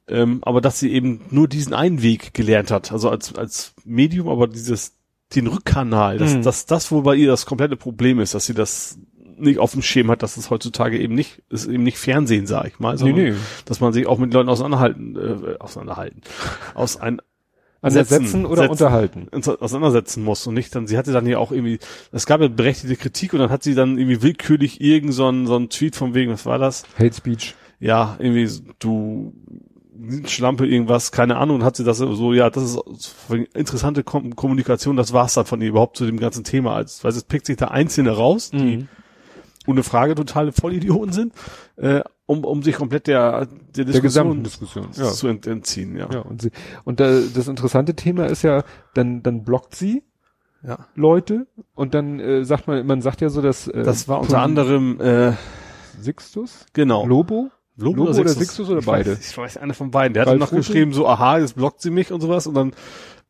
Ähm, 0.07 0.39
aber 0.43 0.61
dass 0.61 0.79
sie 0.79 0.91
eben 0.91 1.21
nur 1.31 1.47
diesen 1.47 1.73
einen 1.73 2.01
Weg 2.01 2.33
gelernt 2.33 2.69
hat, 2.71 2.91
also 2.91 3.09
als, 3.09 3.33
als 3.35 3.73
Medium, 3.85 4.29
aber 4.29 4.47
dieses, 4.47 4.95
den 5.33 5.47
Rückkanal, 5.47 6.17
dass, 6.19 6.35
Mhm. 6.35 6.43
dass 6.43 6.65
das 6.67 6.91
wohl 6.91 7.01
bei 7.01 7.15
ihr 7.15 7.27
das 7.27 7.45
komplette 7.45 7.75
Problem 7.75 8.19
ist, 8.19 8.35
dass 8.35 8.45
sie 8.45 8.53
das 8.53 8.99
nicht 9.37 9.59
auf 9.59 9.71
dem 9.71 9.81
Schirm 9.81 10.09
hat, 10.11 10.23
dass 10.23 10.37
es 10.37 10.49
heutzutage 10.49 10.97
eben 10.99 11.15
nicht, 11.15 11.41
ist 11.49 11.67
eben 11.67 11.83
nicht 11.83 11.97
Fernsehen, 11.97 12.45
sag 12.47 12.67
ich 12.67 12.79
mal, 12.79 12.97
sondern 12.97 13.17
nee. 13.17 13.33
dass 13.65 13.79
man 13.81 13.91
sich 13.93 14.07
auch 14.07 14.17
mit 14.17 14.33
Leuten 14.33 14.47
auseinanderhalten, 14.49 15.15
äh, 15.17 15.57
auseinanderhalten, 15.59 16.21
aus 16.73 16.97
ein, 16.97 17.21
Setzen, 17.87 18.45
oder 18.47 18.63
setzen. 18.63 18.71
unterhalten. 18.71 19.27
auseinandersetzen 19.59 20.23
muss 20.23 20.47
und 20.47 20.55
nicht 20.55 20.73
dann, 20.73 20.87
sie 20.87 20.97
hatte 20.97 21.11
dann 21.11 21.27
ja 21.27 21.37
auch 21.37 21.51
irgendwie, 21.51 21.77
es 22.11 22.25
gab 22.25 22.41
ja 22.41 22.47
berechtigte 22.47 22.95
Kritik 22.95 23.33
und 23.33 23.39
dann 23.39 23.51
hat 23.51 23.61
sie 23.61 23.75
dann 23.75 23.97
irgendwie 23.99 24.23
willkürlich 24.23 24.81
irgend 24.81 25.13
so 25.13 25.27
einen, 25.27 25.45
so 25.45 25.55
einen 25.55 25.69
Tweet 25.69 25.95
von 25.95 26.15
wegen, 26.15 26.31
was 26.31 26.45
war 26.47 26.57
das? 26.57 26.83
Hate 26.97 27.13
Speech. 27.13 27.53
Ja, 27.79 28.15
irgendwie, 28.17 28.49
du 28.79 29.33
Schlampe 30.25 30.65
irgendwas, 30.67 31.11
keine 31.11 31.37
Ahnung, 31.37 31.57
und 31.57 31.63
hat 31.63 31.75
sie 31.77 31.83
das 31.83 31.97
so, 31.99 32.33
ja, 32.33 32.49
das 32.49 32.63
ist 32.75 33.15
interessante 33.53 34.03
Kom 34.03 34.35
Kommunikation, 34.35 34.97
das 34.97 35.13
war's 35.13 35.33
dann 35.35 35.45
von 35.45 35.61
ihr 35.61 35.69
überhaupt 35.69 35.97
zu 35.97 36.05
dem 36.05 36.19
ganzen 36.19 36.43
Thema. 36.43 36.75
Als, 36.75 37.03
weil 37.03 37.11
es 37.11 37.23
pickt 37.23 37.45
sich 37.45 37.57
da 37.57 37.69
Einzelne 37.69 38.11
raus, 38.11 38.51
die 38.51 38.77
Mhm. 38.77 38.87
ohne 39.67 39.83
Frage 39.83 40.15
totale 40.15 40.51
Vollidioten 40.51 41.11
sind, 41.13 41.33
äh, 41.77 42.01
um, 42.27 42.43
um 42.43 42.63
sich 42.63 42.75
komplett 42.75 43.07
der, 43.07 43.47
der 43.75 43.85
Der 43.85 44.01
gesamten 44.01 44.43
Diskussion 44.43 44.87
Diskussion. 44.87 45.07
Ja. 45.07 45.13
zu 45.13 45.27
ent 45.27 45.47
entziehen, 45.47 45.95
ja. 45.95 46.09
Ja, 46.11 46.19
und 46.21 46.41
sie, 46.41 46.51
und 46.83 46.99
da, 46.99 47.19
das 47.33 47.47
interessante 47.47 47.95
Thema 47.95 48.25
ist 48.25 48.41
ja, 48.41 48.63
dann, 48.95 49.21
dann 49.23 49.43
blockt 49.43 49.75
sie 49.75 50.03
ja. 50.65 50.87
Leute 50.95 51.45
und 51.75 51.93
dann 51.93 52.19
äh, 52.19 52.43
sagt 52.43 52.67
man, 52.67 52.85
man 52.87 53.01
sagt 53.01 53.21
ja 53.21 53.29
so, 53.29 53.41
dass 53.41 53.67
äh, 53.67 53.83
Das 53.83 54.07
war 54.07 54.19
unter 54.21 54.41
anderem, 54.41 54.99
äh, 54.99 55.33
Sixtus, 56.01 56.65
genau. 56.73 57.05
Lobo, 57.05 57.51
Lobo, 57.77 58.05
Lobo 58.05 58.19
oder 58.19 58.29
Sixtus 58.29 58.69
oder 58.69 58.79
ich 58.79 58.85
beide? 58.85 59.11
Weiß, 59.11 59.29
ich 59.31 59.37
weiß, 59.37 59.57
einer 59.57 59.73
von 59.73 59.91
beiden. 59.91 60.13
Der 60.13 60.25
hat 60.25 60.37
noch 60.37 60.51
geschrieben, 60.51 60.93
so, 60.93 61.07
aha, 61.07 61.39
jetzt 61.39 61.55
blockt 61.55 61.81
sie 61.81 61.89
mich 61.89 62.11
und 62.11 62.21
sowas. 62.21 62.47
Und 62.47 62.53
dann 62.53 62.73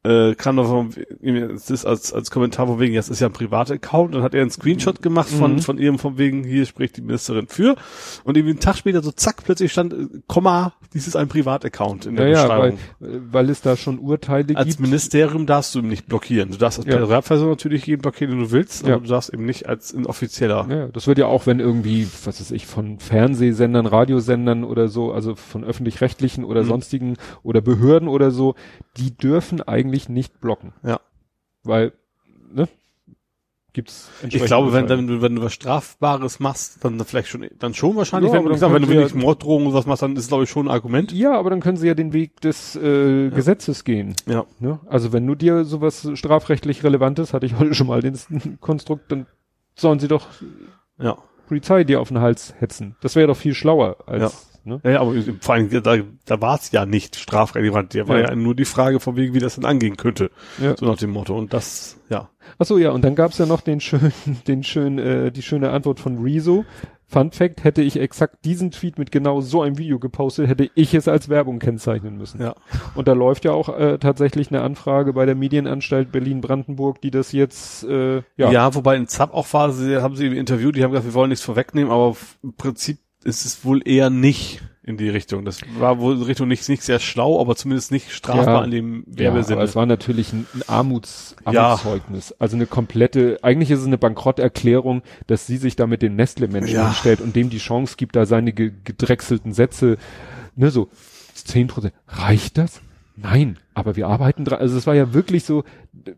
äh, 0.05 0.35
kann 0.35 0.55
doch 0.55 0.67
vom, 0.67 0.91
das 1.21 1.69
ist 1.69 1.85
als, 1.85 2.13
als 2.13 2.31
Kommentar 2.31 2.67
von 2.67 2.79
wegen, 2.79 2.95
das 2.95 3.09
ist 3.09 3.19
ja 3.19 3.27
ein 3.27 3.33
privater 3.33 3.73
Account, 3.73 4.13
dann 4.15 4.21
hat 4.23 4.33
er 4.35 4.41
einen 4.41 4.51
Screenshot 4.51 5.01
gemacht 5.01 5.29
von, 5.29 5.53
Mhm. 5.55 5.59
von 5.59 5.77
ihrem, 5.77 5.99
von 5.99 6.17
wegen, 6.17 6.43
hier 6.43 6.65
spricht 6.65 6.97
die 6.97 7.01
Ministerin 7.01 7.47
für, 7.47 7.75
und 8.23 8.37
irgendwie 8.37 8.51
einen 8.51 8.59
Tag 8.59 8.77
später 8.77 9.01
so 9.01 9.11
zack, 9.11 9.43
plötzlich 9.43 9.71
stand, 9.71 9.93
äh, 9.93 10.07
Komma, 10.27 10.73
dies 10.93 11.07
ist 11.07 11.15
ein 11.15 11.27
Privataccount 11.27 12.05
in 12.05 12.15
der 12.15 12.27
Ja, 12.29 12.43
ja, 12.47 12.49
weil, 12.59 12.71
Beschreibung. 12.99 13.21
weil 13.31 13.49
es 13.49 13.61
da 13.61 13.75
schon 13.75 13.99
Urteile 13.99 14.55
als 14.55 14.67
gibt. 14.67 14.79
Ministerium 14.79 15.45
darfst 15.45 15.75
du 15.75 15.79
ihn 15.79 15.87
nicht 15.89 16.07
blockieren. 16.07 16.51
Du 16.51 16.57
darfst 16.57 16.79
als 16.79 16.87
Ja. 16.87 16.97
Privatperson 16.97 17.49
natürlich 17.49 17.85
jeden 17.85 18.01
blockieren, 18.01 18.31
den 18.31 18.39
du 18.45 18.51
willst, 18.51 18.87
Ja. 18.87 18.93
aber 18.95 19.03
du 19.03 19.09
darfst 19.09 19.33
eben 19.33 19.45
nicht 19.45 19.67
als 19.67 19.93
ein 19.93 20.05
offizieller. 20.05 20.67
Ja, 20.69 20.87
das 20.87 21.07
wird 21.07 21.17
ja 21.17 21.25
auch, 21.25 21.47
wenn 21.47 21.59
irgendwie, 21.59 22.07
was 22.23 22.39
weiß 22.39 22.51
ich, 22.51 22.65
von 22.65 22.99
Fernsehsendern, 22.99 23.85
Radiosendern 23.87 24.63
oder 24.63 24.87
so, 24.87 25.11
also 25.11 25.35
von 25.35 25.63
öffentlich-rechtlichen 25.63 26.43
oder 26.45 26.63
Mhm. 26.63 26.67
sonstigen 26.67 27.13
oder 27.43 27.59
Behörden 27.61 28.07
oder 28.07 28.31
so, 28.31 28.55
die 28.97 29.15
dürfen 29.15 29.61
eigentlich 29.61 30.09
nicht 30.09 30.39
blocken. 30.41 30.73
Ja. 30.83 30.99
Weil, 31.63 31.93
ne? 32.51 32.67
Gibt's 33.73 34.09
Ich 34.25 34.41
glaube, 34.45 34.71
wenn, 34.71 34.87
wenn 34.87 35.05
du, 35.05 35.21
wenn 35.21 35.35
du 35.35 35.41
was 35.41 35.51
Strafbares 35.53 36.39
machst, 36.39 36.85
dann 36.85 36.97
vielleicht 37.03 37.27
schon, 37.27 37.45
dann 37.59 37.73
schon 37.73 37.97
wahrscheinlich, 37.97 38.31
Ja, 38.31 38.37
wenn, 38.39 38.45
du, 38.49 38.55
dann 38.55 38.73
wenn 38.73 38.83
du 38.83 38.87
wirklich 38.87 39.13
wir- 39.13 39.21
Morddrohungen 39.21 39.67
und 39.67 39.73
was 39.73 39.85
machst, 39.85 40.01
dann 40.01 40.13
ist 40.15 40.21
es, 40.23 40.27
glaube 40.29 40.45
ich, 40.45 40.49
schon 40.49 40.67
ein 40.67 40.71
Argument. 40.71 41.11
Ja, 41.11 41.37
aber 41.37 41.49
dann 41.49 41.59
können 41.59 41.75
sie 41.75 41.87
ja 41.87 41.93
den 41.93 42.13
Weg 42.13 42.39
des 42.39 42.77
äh, 42.77 43.29
Gesetzes 43.31 43.83
gehen. 43.83 44.15
Ja. 44.27 44.45
Ne? 44.59 44.79
Also 44.85 45.11
wenn 45.11 45.27
du 45.27 45.35
dir 45.35 45.65
sowas 45.65 46.07
strafrechtlich 46.13 46.85
Relevantes, 46.85 47.33
hatte 47.33 47.45
ich 47.45 47.59
heute 47.59 47.73
schon 47.73 47.87
mal 47.87 48.01
den 48.01 48.17
Konstrukt, 48.61 49.11
dann 49.11 49.25
sollen 49.75 49.99
sie 49.99 50.07
doch 50.07 50.25
Ja. 50.97 51.17
Polizei 51.49 51.83
dir 51.83 51.99
auf 51.99 52.07
den 52.07 52.21
Hals 52.21 52.53
hetzen. 52.59 52.95
Das 53.01 53.17
wäre 53.17 53.27
doch 53.27 53.37
viel 53.37 53.53
schlauer 53.55 53.97
als, 54.07 54.54
ne? 54.65 54.81
Ja, 54.83 55.01
aber 55.01 55.13
vor 55.39 55.55
allem, 55.55 55.69
da, 55.69 55.97
da 56.25 56.41
war 56.41 56.55
es 56.55 56.71
ja 56.71 56.85
nicht 56.85 57.15
strafrelevant. 57.15 57.93
Der 57.93 58.07
war 58.07 58.19
Ja. 58.19 58.29
ja. 58.29 58.35
nur 58.35 58.55
die 58.55 58.65
Frage 58.65 58.99
von 58.99 59.15
wegen, 59.15 59.33
wie 59.33 59.39
das 59.39 59.55
denn 59.55 59.65
angehen 59.65 59.97
könnte. 59.97 60.31
Ja. 60.61 60.75
So 60.77 60.85
nach 60.85 60.97
dem 60.97 61.11
Motto. 61.11 61.37
Und 61.37 61.53
das, 61.53 61.97
ja. 62.09 62.29
Ach 62.59 62.65
so, 62.65 62.77
ja, 62.77 62.91
und 62.91 63.03
dann 63.03 63.15
gab's 63.15 63.37
ja 63.37 63.45
noch 63.45 63.61
den 63.61 63.79
schönen, 63.79 64.13
den 64.47 64.63
schönen, 64.63 64.99
äh, 64.99 65.31
die 65.31 65.41
schöne 65.41 65.69
Antwort 65.71 65.99
von 65.99 66.21
Rezo. 66.21 66.65
Fun 67.07 67.31
Fact, 67.31 67.63
hätte 67.63 67.83
ich 67.83 67.99
exakt 67.99 68.43
diesen 68.45 68.71
Tweet 68.71 68.97
mit 68.97 69.11
genau 69.11 69.39
so 69.39 69.61
einem 69.61 69.77
Video 69.77 69.99
gepostet, 69.99 70.47
hätte 70.47 70.71
ich 70.73 70.95
es 70.95 71.07
als 71.07 71.29
Werbung 71.29 71.59
kennzeichnen 71.59 72.17
müssen. 72.17 72.41
Ja. 72.41 72.55
Und 72.95 73.07
da 73.07 73.13
läuft 73.13 73.45
ja 73.45 73.51
auch 73.51 73.69
äh, 73.69 73.99
tatsächlich 73.99 74.49
eine 74.49 74.61
Anfrage 74.63 75.13
bei 75.13 75.27
der 75.27 75.35
Medienanstalt 75.35 76.11
Berlin-Brandenburg, 76.11 77.01
die 77.01 77.11
das 77.11 77.31
jetzt, 77.31 77.83
äh, 77.83 78.23
ja, 78.37 78.51
Ja, 78.51 78.73
wobei 78.73 78.95
in 78.95 79.07
ZAP 79.07 79.35
auch 79.35 79.53
war, 79.53 79.71
sie 79.71 80.01
haben 80.01 80.15
sie 80.15 80.25
im 80.25 80.33
Interview, 80.33 80.71
die 80.71 80.83
haben 80.83 80.91
gesagt, 80.91 81.05
wir 81.05 81.13
wollen 81.13 81.29
nichts 81.29 81.45
vorwegnehmen, 81.45 81.91
aber 81.91 82.17
im 82.41 82.53
Prinzip 82.55 82.97
ist 83.25 83.45
es 83.45 83.65
wohl 83.65 83.81
eher 83.87 84.09
nicht 84.09 84.61
in 84.83 84.97
die 84.97 85.09
Richtung. 85.09 85.45
Das 85.45 85.61
war 85.79 85.99
wohl 85.99 86.15
in 86.15 86.21
Richtung 86.21 86.47
nicht, 86.47 86.69
nicht 86.69 86.83
sehr 86.83 86.99
schlau, 86.99 87.41
aber 87.41 87.55
zumindest 87.55 87.91
nicht 87.91 88.11
strafbar 88.11 88.59
Ja. 88.59 88.63
in 88.65 88.71
dem 88.71 89.05
Ja, 89.17 89.31
aber 89.31 89.63
es 89.63 89.75
war 89.75 89.85
natürlich 89.87 90.31
ein, 90.31 90.45
ein 90.53 90.61
Armuts, 90.67 91.35
Ja. 91.51 91.69
Armutszeugnis. 91.69 92.33
Also 92.37 92.55
eine 92.55 92.67
komplette, 92.67 93.39
eigentlich 93.41 93.71
ist 93.71 93.79
es 93.79 93.87
eine 93.87 93.97
Bankrotterklärung, 93.97 95.01
dass 95.25 95.47
sie 95.47 95.57
sich 95.57 95.75
da 95.75 95.87
mit 95.87 96.03
den 96.03 96.15
Nestle-Menschen 96.15 96.75
Ja. 96.75 96.85
hinstellt 96.89 97.19
und 97.19 97.35
dem 97.35 97.49
die 97.49 97.57
Chance 97.57 97.95
gibt, 97.97 98.15
da 98.15 98.27
seine 98.27 98.53
ge 98.53 98.73
gedrechselten 98.83 99.53
Sätze, 99.53 99.97
ne, 100.55 100.69
so 100.69 100.89
zehn 101.33 101.65
Prozent. 101.67 101.93
Reicht 102.07 102.59
das? 102.59 102.81
Nein, 103.17 103.57
aber 103.73 103.95
wir 103.95 104.07
arbeiten 104.07 104.43
dran. 104.43 104.59
Also 104.59 104.77
es 104.77 104.85
war 104.87 104.95
ja 104.95 105.13
wirklich 105.13 105.45
so, 105.45 105.63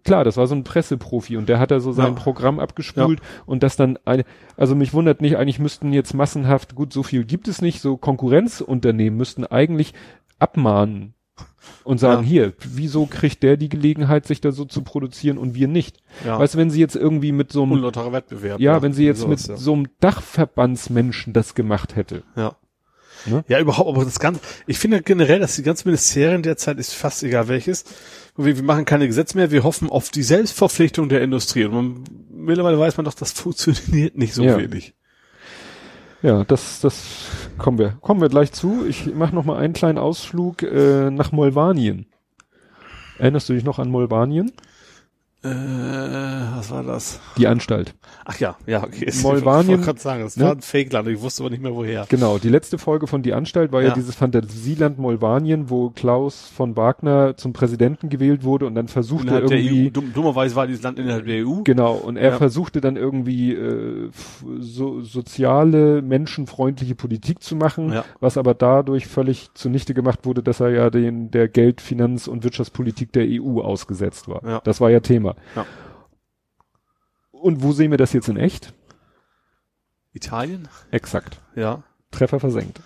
klar, 0.03 0.23
das 0.23 0.37
war 0.37 0.47
so 0.47 0.55
ein 0.55 0.63
Presseprofi 0.63 1.37
und 1.37 1.47
der 1.47 1.59
hat 1.59 1.69
da 1.71 1.79
so 1.79 1.91
sein 1.91 2.15
Ja. 2.15 2.19
Programm 2.19 2.59
abgespult 2.59 3.21
und 3.45 3.61
das 3.63 3.75
dann 3.75 3.99
eine, 4.05 4.23
also 4.55 4.75
mich 4.75 4.93
wundert 4.93 5.21
nicht, 5.21 5.37
eigentlich 5.37 5.59
müssten 5.59 5.93
jetzt 5.93 6.13
massenhaft, 6.13 6.73
gut, 6.75 6.91
so 6.91 7.03
viel 7.03 7.23
gibt 7.23 7.47
es 7.47 7.61
nicht, 7.61 7.81
so 7.81 7.97
Konkurrenzunternehmen 7.97 9.17
müssten 9.17 9.45
eigentlich 9.45 9.93
abmahnen 10.39 11.13
und 11.83 11.99
sagen, 11.99 12.23
Ja. 12.23 12.27
hier, 12.29 12.53
wieso 12.59 13.05
kriegt 13.05 13.43
der 13.43 13.57
die 13.57 13.69
Gelegenheit, 13.69 14.25
sich 14.25 14.41
da 14.41 14.51
so 14.51 14.65
zu 14.65 14.81
produzieren 14.81 15.37
und 15.37 15.53
wir 15.53 15.67
nicht? 15.67 15.99
ja. 16.25 16.39
Weißt 16.39 16.55
du, 16.55 16.57
wenn 16.57 16.69
sie 16.71 16.79
jetzt 16.79 16.95
irgendwie 16.95 17.31
mit 17.31 17.51
so 17.51 17.63
einem, 17.63 17.83
Wettbewerb. 17.83 18.59
ja, 18.59 18.81
wenn 18.81 18.93
sie 18.93 19.05
jetzt 19.05 19.27
mit 19.27 19.39
ja. 19.47 19.55
so 19.57 19.73
einem 19.73 19.87
Dachverbandsmenschen 19.99 21.33
das 21.33 21.53
gemacht 21.55 21.95
hätte. 21.95 22.23
Ja. 22.35 22.55
Ne? 23.25 23.43
Ja, 23.47 23.59
überhaupt, 23.59 23.89
aber 23.89 24.05
das 24.05 24.19
Ganze, 24.19 24.41
ich 24.67 24.77
finde 24.79 25.01
generell, 25.01 25.39
dass 25.39 25.55
die 25.55 25.63
ganzen 25.63 25.87
Ministerien 25.89 26.43
derzeit 26.43 26.77
ist 26.77 26.93
fast 26.93 27.23
egal 27.23 27.47
welches. 27.47 27.83
Wir, 28.37 28.55
wir 28.55 28.63
machen 28.63 28.85
keine 28.85 29.07
Gesetze 29.07 29.35
mehr, 29.37 29.51
wir 29.51 29.63
hoffen 29.63 29.89
auf 29.89 30.09
die 30.09 30.23
Selbstverpflichtung 30.23 31.09
der 31.09 31.21
Industrie. 31.21 31.65
Und 31.65 31.73
man, 31.73 32.03
mittlerweile 32.29 32.79
weiß 32.79 32.97
man 32.97 33.05
doch, 33.05 33.13
das 33.15 33.31
funktioniert 33.33 34.17
nicht 34.17 34.33
so 34.33 34.43
Ja. 34.43 34.57
wenig. 34.57 34.93
Ja, 36.23 36.43
das, 36.43 36.79
das 36.81 37.03
kommen 37.59 37.77
wir, 37.77 37.97
kommen 38.01 38.21
wir 38.21 38.29
gleich 38.29 38.51
zu. 38.51 38.85
Ich 38.87 39.13
mache 39.13 39.35
noch 39.35 39.45
mal 39.45 39.57
einen 39.57 39.73
kleinen 39.73 39.99
Ausflug 39.99 40.63
äh, 40.63 41.11
nach 41.11 41.31
Molvanien. 41.31 42.07
Erinnerst 43.19 43.49
du 43.49 43.53
dich 43.53 43.63
noch 43.63 43.77
an 43.79 43.89
Molvanien? 43.89 44.51
Äh, 45.43 45.49
was 45.49 46.71
war 46.71 46.83
das? 46.83 47.19
Die 47.37 47.47
Anstalt. 47.47 47.93
Ach 48.25 48.39
ja, 48.39 48.57
ja, 48.65 48.83
okay. 48.83 49.11
Molvanien, 49.21 49.69
Ich 49.69 49.75
wollte 49.75 49.83
gerade 49.85 49.99
sagen, 49.99 50.23
das 50.23 50.35
ne? 50.35 50.45
war 50.45 50.51
ein 50.53 50.61
Fake-Land, 50.61 51.07
ich 51.09 51.21
wusste 51.21 51.43
aber 51.43 51.51
nicht 51.51 51.61
mehr 51.61 51.75
woher. 51.75 52.05
Genau, 52.09 52.39
die 52.39 52.49
letzte 52.49 52.77
Folge 52.79 53.05
von 53.05 53.21
Die 53.21 53.33
Anstalt 53.33 53.71
war 53.71 53.81
ja, 53.81 53.89
Ja. 53.89 53.93
dieses 53.93 54.15
Fantasieland 54.15 54.97
Molvanien, 54.97 55.69
wo 55.69 55.91
Klaus 55.91 56.51
von 56.55 56.75
Wagner 56.75 57.37
zum 57.37 57.53
Präsidenten 57.53 58.09
gewählt 58.09 58.43
wurde 58.43 58.65
und 58.65 58.73
dann 58.75 58.87
versuchte 58.87 59.27
er 59.27 59.33
Innerhalb 59.33 59.47
der 59.49 59.59
irgendwie 59.59 59.87
EU, 59.87 59.91
dumm, 59.91 60.13
dummerweise 60.13 60.55
war 60.55 60.65
dieses 60.65 60.81
Land 60.81 60.97
innerhalb 60.97 61.25
der 61.27 61.45
EU. 61.47 61.61
Genau, 61.63 61.93
und 61.93 62.17
er 62.17 62.31
Ja. 62.31 62.37
versuchte 62.37 62.81
dann 62.81 62.95
irgendwie 62.95 63.53
äh, 63.53 64.09
so, 64.59 65.01
soziale, 65.01 66.01
menschenfreundliche 66.01 66.95
Politik 66.95 67.43
zu 67.43 67.55
machen, 67.55 67.93
Ja. 67.93 68.05
was 68.19 68.37
aber 68.37 68.55
dadurch 68.55 69.05
völlig 69.07 69.49
zunichte 69.53 69.93
gemacht 69.93 70.25
wurde, 70.25 70.41
dass 70.41 70.59
er 70.59 70.69
ja 70.69 70.89
den 70.89 71.29
der 71.29 71.47
Geld-, 71.47 71.79
Finanz- 71.81 72.27
und 72.27 72.43
Wirtschaftspolitik 72.43 73.11
der 73.13 73.25
EU 73.29 73.61
ausgesetzt 73.61 74.27
war. 74.27 74.41
Ja. 74.43 74.61
Das 74.63 74.81
war 74.81 74.89
ja 74.89 74.99
Thema. 74.99 75.26
Ja. 75.55 75.65
Und 77.31 77.61
wo 77.63 77.71
sehen 77.71 77.91
wir 77.91 77.97
das 77.97 78.13
jetzt 78.13 78.29
in 78.29 78.37
echt? 78.37 78.73
Italien? 80.13 80.67
Exakt. 80.91 81.39
Ja. 81.55 81.83
Treffer 82.11 82.39
versenkt. 82.39 82.81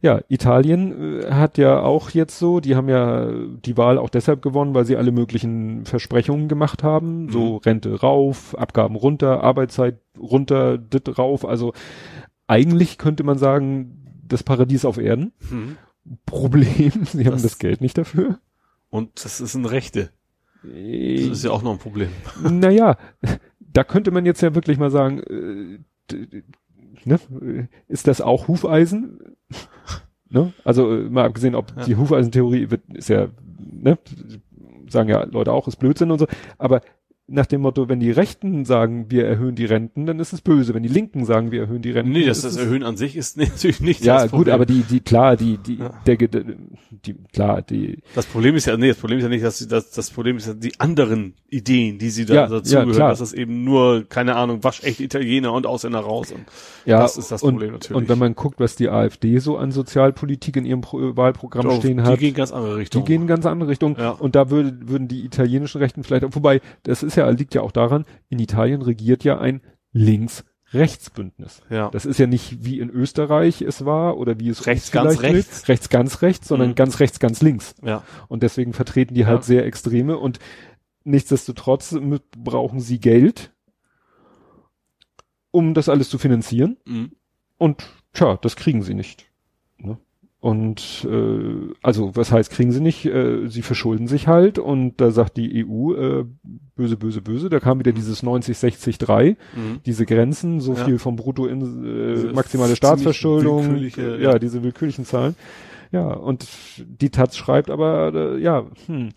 Ja, 0.00 0.20
Italien 0.28 1.22
äh, 1.22 1.32
hat 1.32 1.58
ja 1.58 1.80
auch 1.80 2.10
jetzt 2.10 2.38
so, 2.38 2.60
die 2.60 2.76
haben 2.76 2.88
ja 2.88 3.28
die 3.32 3.76
Wahl 3.76 3.98
auch 3.98 4.10
deshalb 4.10 4.42
gewonnen, 4.42 4.72
weil 4.74 4.84
sie 4.84 4.96
alle 4.96 5.10
möglichen 5.10 5.84
Versprechungen 5.86 6.46
gemacht 6.46 6.84
haben, 6.84 7.30
so 7.32 7.54
Mhm. 7.54 7.56
Rente 7.58 8.00
rauf, 8.00 8.56
Abgaben 8.56 8.94
runter, 8.94 9.42
Arbeitszeit 9.42 9.98
runter, 10.16 10.78
dit 10.78 11.18
rauf, 11.18 11.44
also 11.44 11.72
eigentlich 12.46 12.96
könnte 12.96 13.24
man 13.24 13.38
sagen, 13.38 14.22
das 14.24 14.44
Paradies 14.44 14.84
auf 14.84 14.98
Erden. 14.98 15.32
Mhm. 15.50 15.76
Problem, 16.26 16.92
sie 17.04 17.24
haben 17.24 17.32
Das- 17.32 17.42
das 17.42 17.58
Geld 17.58 17.80
nicht 17.80 17.98
dafür. 17.98 18.38
Und 18.90 19.24
das 19.24 19.40
ist 19.40 19.54
ein 19.56 19.66
Rechte. 19.66 20.10
Das 20.62 20.72
ist 21.38 21.44
ja 21.44 21.50
auch 21.50 21.62
noch 21.62 21.72
ein 21.72 21.78
Problem. 21.78 22.08
naja, 22.42 22.96
da 23.60 23.84
könnte 23.84 24.10
man 24.10 24.26
jetzt 24.26 24.40
ja 24.40 24.54
wirklich 24.54 24.78
mal 24.78 24.90
sagen, 24.90 25.20
äh, 25.20 26.14
ne, 27.04 27.68
ist 27.88 28.08
das 28.08 28.20
auch 28.20 28.48
Hufeisen? 28.48 29.36
ne? 30.28 30.52
Also 30.64 30.92
äh, 30.94 31.08
mal 31.08 31.24
abgesehen, 31.26 31.54
ob 31.54 31.72
Ja. 31.76 31.84
die 31.84 31.96
Hufeisentheorie 31.96 32.70
wird, 32.70 32.82
ist 32.92 33.08
ja, 33.08 33.28
ne, 33.58 33.98
sagen 34.88 35.08
ja 35.08 35.24
Leute 35.24 35.52
auch, 35.52 35.68
ist 35.68 35.76
Blödsinn 35.76 36.10
und 36.10 36.18
so, 36.18 36.26
aber 36.58 36.80
nach 37.30 37.44
dem 37.46 37.60
Motto, 37.60 37.88
wenn 37.90 38.00
die 38.00 38.10
Rechten 38.10 38.64
sagen, 38.64 39.06
wir 39.10 39.26
erhöhen 39.26 39.54
die 39.54 39.66
Renten, 39.66 40.06
dann 40.06 40.18
ist 40.18 40.32
es 40.32 40.40
böse. 40.40 40.72
Wenn 40.72 40.82
die 40.82 40.88
Linken 40.88 41.26
sagen, 41.26 41.50
wir 41.52 41.60
erhöhen 41.60 41.82
die 41.82 41.90
Renten. 41.90 42.10
Nee, 42.12 42.20
dann 42.20 42.28
das, 42.28 42.56
Erhöhen 42.56 42.82
an 42.82 42.96
sich 42.96 43.16
ist 43.16 43.36
natürlich 43.36 43.80
nicht 43.80 44.02
Ja, 44.02 44.14
das 44.14 44.22
gut, 44.30 44.38
Problem. 44.38 44.54
aber 44.54 44.64
die, 44.66 44.80
die, 44.82 45.00
klar, 45.00 45.36
die, 45.36 45.58
die, 45.58 45.76
Ja. 45.76 45.90
der, 46.06 46.16
die, 46.16 47.14
klar, 47.32 47.60
die, 47.60 47.98
Das 48.14 48.24
Problem 48.24 48.54
ist 48.56 48.64
ja, 48.66 48.76
nee, 48.78 48.88
das 48.88 48.96
Problem 48.96 49.18
ist 49.18 49.24
ja 49.24 49.28
nicht, 49.28 49.44
dass 49.44 49.58
sie, 49.58 49.68
das, 49.68 49.90
das 49.90 50.10
Problem 50.10 50.38
ist 50.38 50.46
ja 50.46 50.54
die 50.54 50.80
anderen 50.80 51.34
Ideen, 51.50 51.98
die 51.98 52.08
sie 52.08 52.24
da 52.24 52.34
Ja, 52.34 52.46
dazu 52.46 52.74
ja, 52.74 52.84
klar. 52.86 53.14
Das 53.14 53.32
eben 53.34 53.62
nur, 53.62 54.04
keine 54.08 54.36
Ahnung, 54.36 54.64
waschechte 54.64 55.04
Italiener 55.04 55.52
und 55.52 55.66
Ausländer 55.66 56.00
raus. 56.00 56.32
Und 56.32 56.44
ja, 56.86 57.00
Das 57.00 57.18
ist 57.18 57.30
das 57.30 57.42
und, 57.42 57.50
Problem 57.54 57.72
natürlich. 57.72 57.96
Und 58.02 58.08
wenn 58.08 58.18
man 58.18 58.34
guckt, 58.36 58.58
was 58.58 58.74
die 58.76 58.88
AfD 58.88 59.38
so 59.38 59.58
an 59.58 59.70
Sozialpolitik 59.70 60.56
in 60.56 60.64
ihrem 60.64 60.80
Pro 60.80 61.14
Wahlprogramm 61.16 61.64
Doch, 61.64 61.78
stehen 61.78 61.98
die 61.98 62.02
hat, 62.04 62.18
gehen 62.18 62.32
ganz 62.34 62.52
andere 62.52 62.72
die 62.74 62.80
Richtung. 62.80 63.04
gehen 63.04 63.22
in 63.22 63.28
ganz 63.28 63.44
andere 63.44 63.68
Richtung. 63.68 63.96
Ja. 63.98 64.10
Und 64.12 64.34
da 64.34 64.48
würde, 64.50 64.74
würden 64.88 65.08
die 65.08 65.24
italienischen 65.24 65.78
Rechten 65.78 66.04
vielleicht, 66.04 66.24
wobei, 66.34 66.60
das 66.84 67.02
ist 67.02 67.17
ja, 67.18 67.28
liegt 67.28 67.54
ja 67.54 67.60
auch 67.60 67.72
daran, 67.72 68.06
in 68.30 68.38
Italien 68.38 68.80
regiert 68.82 69.22
ja 69.24 69.38
ein 69.38 69.60
Links-Rechts-Bündnis. 69.92 71.62
ja. 71.70 71.90
Das 71.90 72.06
ist 72.06 72.18
ja 72.18 72.26
nicht 72.26 72.64
wie 72.64 72.78
in 72.80 72.88
Österreich 72.90 73.60
es 73.62 73.84
war 73.84 74.16
oder 74.16 74.38
wie 74.40 74.48
es 74.48 74.66
Rechts 74.66 74.90
ganz 74.90 75.20
rechts. 75.20 75.62
Will, 75.62 75.72
rechts 75.74 75.88
ganz 75.90 76.22
rechts, 76.22 76.48
sondern 76.48 76.70
Mhm. 76.70 76.74
ganz 76.74 77.00
rechts 77.00 77.18
ganz 77.20 77.42
links. 77.42 77.74
ja. 77.82 78.02
Und 78.28 78.42
deswegen 78.42 78.72
vertreten 78.72 79.14
die 79.14 79.26
halt 79.26 79.40
Ja. 79.40 79.42
sehr 79.42 79.66
Extreme 79.66 80.16
und 80.18 80.38
nichtsdestotrotz 81.04 81.92
mit, 81.92 82.22
brauchen 82.32 82.80
sie 82.80 83.00
Geld, 83.00 83.52
um 85.50 85.74
das 85.74 85.88
alles 85.88 86.08
zu 86.10 86.18
finanzieren. 86.18 86.76
Mhm. 86.86 87.12
Und 87.56 87.84
tja, 88.12 88.36
das 88.40 88.56
kriegen 88.56 88.82
sie 88.82 88.94
nicht. 88.94 89.27
Und 90.40 91.04
äh, 91.10 91.72
also 91.82 92.14
was 92.14 92.30
heißt, 92.30 92.50
kriegen 92.52 92.70
sie 92.70 92.80
nicht? 92.80 93.04
Äh, 93.06 93.48
sie 93.48 93.62
verschulden 93.62 94.06
sich 94.06 94.28
halt 94.28 94.60
und 94.60 95.00
da 95.00 95.10
sagt 95.10 95.36
die 95.36 95.64
EU, 95.66 95.94
äh, 95.94 96.24
böse, 96.76 96.96
böse, 96.96 97.20
böse, 97.22 97.48
da 97.48 97.58
kam 97.58 97.80
wieder 97.80 97.90
dieses 97.90 98.22
90-60-3, 98.22 99.30
Mhm. 99.56 99.80
diese 99.84 100.06
Grenzen, 100.06 100.60
so 100.60 100.74
Ja. 100.74 100.84
viel 100.84 100.98
vom 101.00 101.16
Brutto 101.16 101.46
in 101.46 101.60
äh, 101.84 102.32
maximale 102.32 102.76
Staatsverschuldung, 102.76 103.78
ja, 103.96 104.16
ja. 104.16 104.38
diese 104.38 104.62
willkürlichen 104.62 105.04
Zahlen. 105.04 105.34
Ja, 105.90 106.06
und 106.12 106.46
die 106.86 107.10
Taz 107.10 107.36
schreibt 107.36 107.68
aber, 107.70 108.12
äh, 108.14 108.40
ja, 108.40 108.64
hm, 108.86 109.08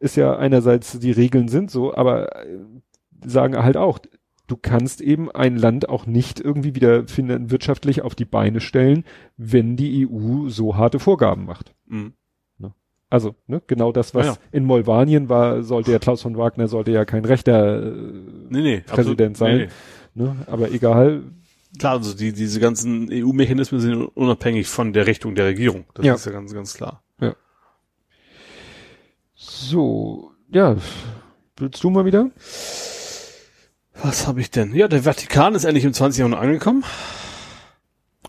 ist 0.00 0.16
ja 0.16 0.36
einerseits, 0.36 0.98
die 0.98 1.12
Regeln 1.12 1.46
sind 1.48 1.70
so, 1.70 1.94
aber 1.94 2.44
äh, 2.44 2.58
sagen 3.24 3.56
halt 3.56 3.76
auch, 3.76 4.00
du 4.46 4.56
kannst 4.56 5.00
eben 5.00 5.30
ein 5.30 5.56
Land 5.56 5.88
auch 5.88 6.06
nicht 6.06 6.40
irgendwie 6.40 6.74
wieder 6.74 7.04
wirtschaftlich 7.08 8.02
auf 8.02 8.14
die 8.14 8.24
Beine 8.24 8.60
stellen, 8.60 9.04
wenn 9.36 9.76
die 9.76 10.06
EU 10.08 10.48
so 10.48 10.76
harte 10.76 10.98
Vorgaben 10.98 11.44
macht. 11.46 11.74
Mhm. 11.86 12.12
Also, 13.08 13.36
ne, 13.46 13.62
genau 13.68 13.92
das, 13.92 14.16
was 14.16 14.26
Ja, 14.26 14.32
ja. 14.32 14.38
in 14.50 14.64
Moldawien 14.64 15.28
war, 15.28 15.62
sollte 15.62 15.92
ja 15.92 16.00
Klaus 16.00 16.22
von 16.22 16.36
Wagner, 16.36 16.66
sollte 16.66 16.90
ja 16.90 17.04
kein 17.04 17.24
rechter 17.24 17.80
äh, 17.80 17.92
Nee, 18.48 18.62
nee. 18.62 18.80
Präsident 18.80 19.36
sein. 19.36 19.68
Nee. 20.14 20.24
Ne, 20.24 20.36
aber 20.48 20.72
egal. 20.72 21.22
Klar, 21.78 21.92
also 21.98 22.16
die, 22.16 22.32
diese 22.32 22.58
ganzen 22.58 23.08
EU-Mechanismen 23.12 23.80
sind 23.80 23.94
unabhängig 23.94 24.66
von 24.66 24.92
der 24.92 25.06
Richtung 25.06 25.36
der 25.36 25.44
Regierung. 25.46 25.84
Das 25.94 26.04
Ja. 26.04 26.14
ist 26.14 26.26
ja 26.26 26.32
ganz, 26.32 26.52
ganz 26.52 26.74
klar. 26.74 27.04
So, 29.34 30.32
ja, 30.48 30.76
willst 31.58 31.84
du 31.84 31.90
mal 31.90 32.06
wieder? 32.06 32.30
Was 34.02 34.26
habe 34.26 34.40
ich 34.40 34.50
denn? 34.50 34.74
Ja, 34.74 34.88
der 34.88 35.02
Vatikan 35.04 35.54
ist 35.54 35.64
endlich 35.64 35.84
im 35.84 35.92
20. 35.92 36.18
Jahrhundert 36.18 36.40
angekommen. 36.42 36.84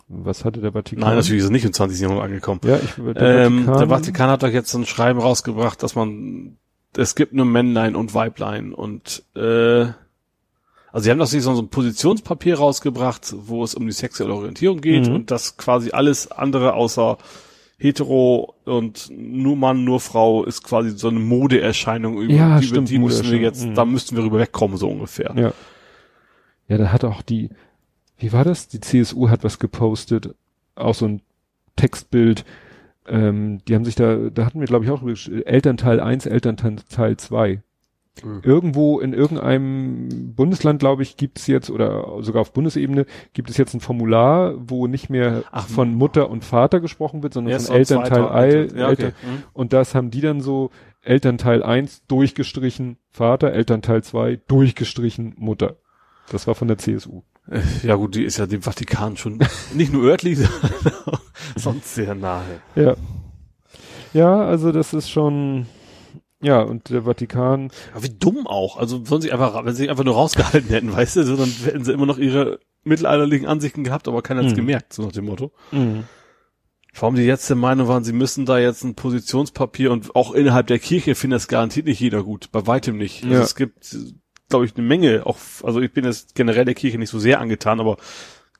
Was 0.07 0.45
hatte 0.45 0.61
der 0.61 0.72
Vatikan? 0.72 1.02
Nein, 1.03 1.15
natürlich 1.18 1.39
ist 1.41 1.49
er 1.49 1.52
nicht 1.52 1.65
im 1.65 1.73
20. 1.73 1.99
Jahrhundert 1.99 2.26
angekommen. 2.26 2.61
Ja, 2.64 2.77
ich, 2.77 2.94
der, 3.14 3.45
Ähm, 3.45 3.65
der 3.65 3.89
Vatikan 3.89 4.30
hat 4.30 4.44
doch 4.44 4.48
jetzt 4.49 4.72
so 4.72 4.77
ein 4.77 4.85
Schreiben 4.85 5.19
rausgebracht, 5.19 5.84
dass 5.84 5.95
man, 5.95 6.56
es 6.95 7.15
gibt 7.15 7.34
nur 7.34 7.45
Männlein 7.45 7.95
und 7.95 8.14
Weiblein 8.14 8.73
und, 8.73 9.23
äh, 9.35 9.85
also 10.94 11.03
sie 11.03 11.11
haben 11.11 11.19
doch 11.19 11.27
sich 11.27 11.44
so 11.44 11.52
ein 11.60 11.68
Positionspapier 11.68 12.57
rausgebracht, 12.57 13.34
wo 13.38 13.64
es 13.64 13.76
um 13.76 13.85
die 13.85 13.91
sexuelle 13.91 14.34
Orientierung 14.34 14.80
geht 14.80 15.07
Mhm. 15.07 15.15
und 15.15 15.31
das 15.31 15.57
quasi 15.57 15.91
alles 15.91 16.31
andere 16.31 16.73
außer 16.73 17.18
hetero 17.77 18.55
und 18.65 19.09
nur 19.11 19.55
Mann, 19.55 19.83
nur 19.83 19.99
Frau 19.99 20.43
ist 20.43 20.63
quasi 20.63 20.91
so 20.91 21.09
eine 21.09 21.19
Modeerscheinung 21.19 22.19
über 22.21 22.33
Ja, 22.33 22.59
die, 22.59 22.65
stimmt, 22.67 22.89
die 22.89 22.97
müssen 22.99 23.29
wir 23.29 23.37
jetzt, 23.37 23.65
Mhm. 23.65 23.75
da 23.75 23.85
müssten 23.85 24.15
wir 24.15 24.23
rüber 24.23 24.39
wegkommen, 24.39 24.77
so 24.77 24.89
ungefähr. 24.89 25.33
Ja. 25.35 25.53
Ja, 26.67 26.77
da 26.77 26.91
hat 26.91 27.05
auch 27.05 27.21
die, 27.21 27.49
wie 28.17 28.33
war 28.33 28.43
das? 28.43 28.67
Die 28.67 28.79
CSU 28.81 29.29
hat 29.29 29.43
was 29.43 29.59
gepostet, 29.59 30.33
auch 30.75 30.95
so 30.95 31.05
ein 31.07 31.21
Textbild. 31.75 32.43
Ähm, 33.07 33.59
die 33.67 33.75
haben 33.75 33.85
sich 33.85 33.95
da, 33.95 34.15
da 34.29 34.45
hatten 34.45 34.59
wir 34.59 34.67
glaube 34.67 34.83
ich 34.83 34.91
auch 34.91 35.01
Elternteil 35.45 35.99
1, 36.01 36.25
Elternteil 36.25 37.15
2. 37.17 37.61
Mhm. 38.26 38.41
Irgendwo 38.44 38.99
in 38.99 39.14
irgendeinem 39.14 40.34
Bundesland, 40.35 40.80
glaube 40.80 41.03
ich, 41.03 41.18
gibt 41.18 41.39
es 41.39 41.48
jetzt, 41.48 41.69
oder 41.69 42.22
sogar 42.22 42.41
auf 42.41 42.53
Bundesebene, 42.53 43.06
gibt 43.34 43.49
es 43.49 43.57
jetzt 43.57 43.73
ein 43.73 43.80
Formular, 43.80 44.53
wo 44.57 44.88
nicht 44.88 45.10
mehr 45.10 45.44
Ach, 45.52 45.68
von 45.68 45.94
Mutter 45.95 46.30
und 46.30 46.44
Vater 46.45 46.80
gesprochen 46.80 47.23
wird, 47.23 47.34
sondern 47.34 47.60
von 47.60 47.76
Elternteil 47.76 48.07
zweiter, 48.10 48.31
1. 48.34 48.53
Eltern- 48.56 48.77
ja, 48.80 48.89
okay. 48.89 49.11
Mhm. 49.23 49.44
Und 49.53 49.73
das 49.73 49.95
haben 49.95 50.11
die 50.11 50.22
dann 50.22 50.41
so 50.41 50.72
Elternteil 51.02 51.64
1 51.64 52.06
durchgestrichen 52.07 52.98
Vater, 53.10 53.52
Elternteil 53.53 54.03
2 54.03 54.39
durchgestrichen 54.48 55.35
Mutter. 55.38 55.77
Das 56.30 56.48
war 56.48 56.56
von 56.56 56.68
der 56.68 56.77
CSU. 56.77 57.22
Äh, 57.49 57.61
Ja 57.84 57.95
gut, 57.95 58.15
die 58.15 58.23
ist 58.26 58.38
ja 58.38 58.45
dem 58.45 58.61
Vatikan 58.61 59.15
schon 59.15 59.39
nicht 59.73 59.94
nur 59.94 60.03
örtlich, 60.03 60.38
sondern 60.39 60.91
sonst 61.56 61.95
sehr 61.95 62.14
nahe. 62.15 62.44
Ja. 62.76 62.95
Ja, 64.14 64.41
also 64.41 64.72
das 64.72 64.94
ist 64.94 65.10
schon, 65.10 65.65
ja, 66.41 66.61
und 66.61 66.89
der 66.89 67.03
Vatikan, 67.03 67.72
Aber 67.93 68.03
wie 68.03 68.09
dumm 68.09 68.45
auch. 68.47 68.77
Also 68.77 69.03
sollen 69.03 69.22
sie 69.22 69.31
einfach, 69.31 69.65
wenn 69.65 69.73
sie 69.73 69.84
sich 69.84 69.89
einfach 69.89 70.03
nur 70.03 70.15
rausgehalten 70.15 70.69
hätten, 70.69 70.93
weißt 70.95 71.15
du, 71.18 71.23
so, 71.23 71.35
dann 71.35 71.49
hätten 71.49 71.84
sie 71.84 71.91
immer 71.93 72.05
noch 72.05 72.18
ihre 72.18 72.59
mittelalterlichen 72.84 73.47
Ansichten 73.47 73.84
gehabt, 73.84 74.07
aber 74.07 74.22
keiner 74.22 74.41
hat's 74.43 74.51
Mhm. 74.53 74.57
gemerkt, 74.57 74.93
so 74.93 75.03
nach 75.03 75.11
dem 75.11 75.26
Motto. 75.26 75.51
Warum 76.99 77.15
die 77.15 77.22
jetzt 77.23 77.47
der 77.49 77.57
Meinung 77.57 77.88
waren, 77.88 78.03
sie 78.03 78.14
müssen 78.14 78.45
da 78.45 78.57
jetzt 78.57 78.84
ein 78.84 78.95
Positionspapier 78.95 79.91
und 79.91 80.15
auch 80.15 80.34
innerhalb 80.34 80.68
der 80.68 80.80
Kirche 80.80 81.14
findet 81.15 81.38
das 81.38 81.47
garantiert 81.47 81.85
nicht 81.85 81.99
jeder 81.99 82.23
gut. 82.23 82.49
Bei 82.51 82.65
weitem 82.65 82.97
nicht. 82.97 83.23
Also 83.23 83.35
Ja. 83.35 83.41
es 83.41 83.55
gibt, 83.55 83.95
glaube 84.49 84.65
ich, 84.65 84.76
eine 84.76 84.88
Menge, 84.88 85.26
auch, 85.26 85.38
also 85.64 85.80
ich 85.81 85.91
bin 85.91 86.05
jetzt 86.05 86.34
generell 86.34 86.65
der 86.65 86.73
Kirche 86.73 86.97
nicht 86.97 87.09
so 87.09 87.19
sehr 87.19 87.39
angetan, 87.39 87.80
aber 87.80 87.97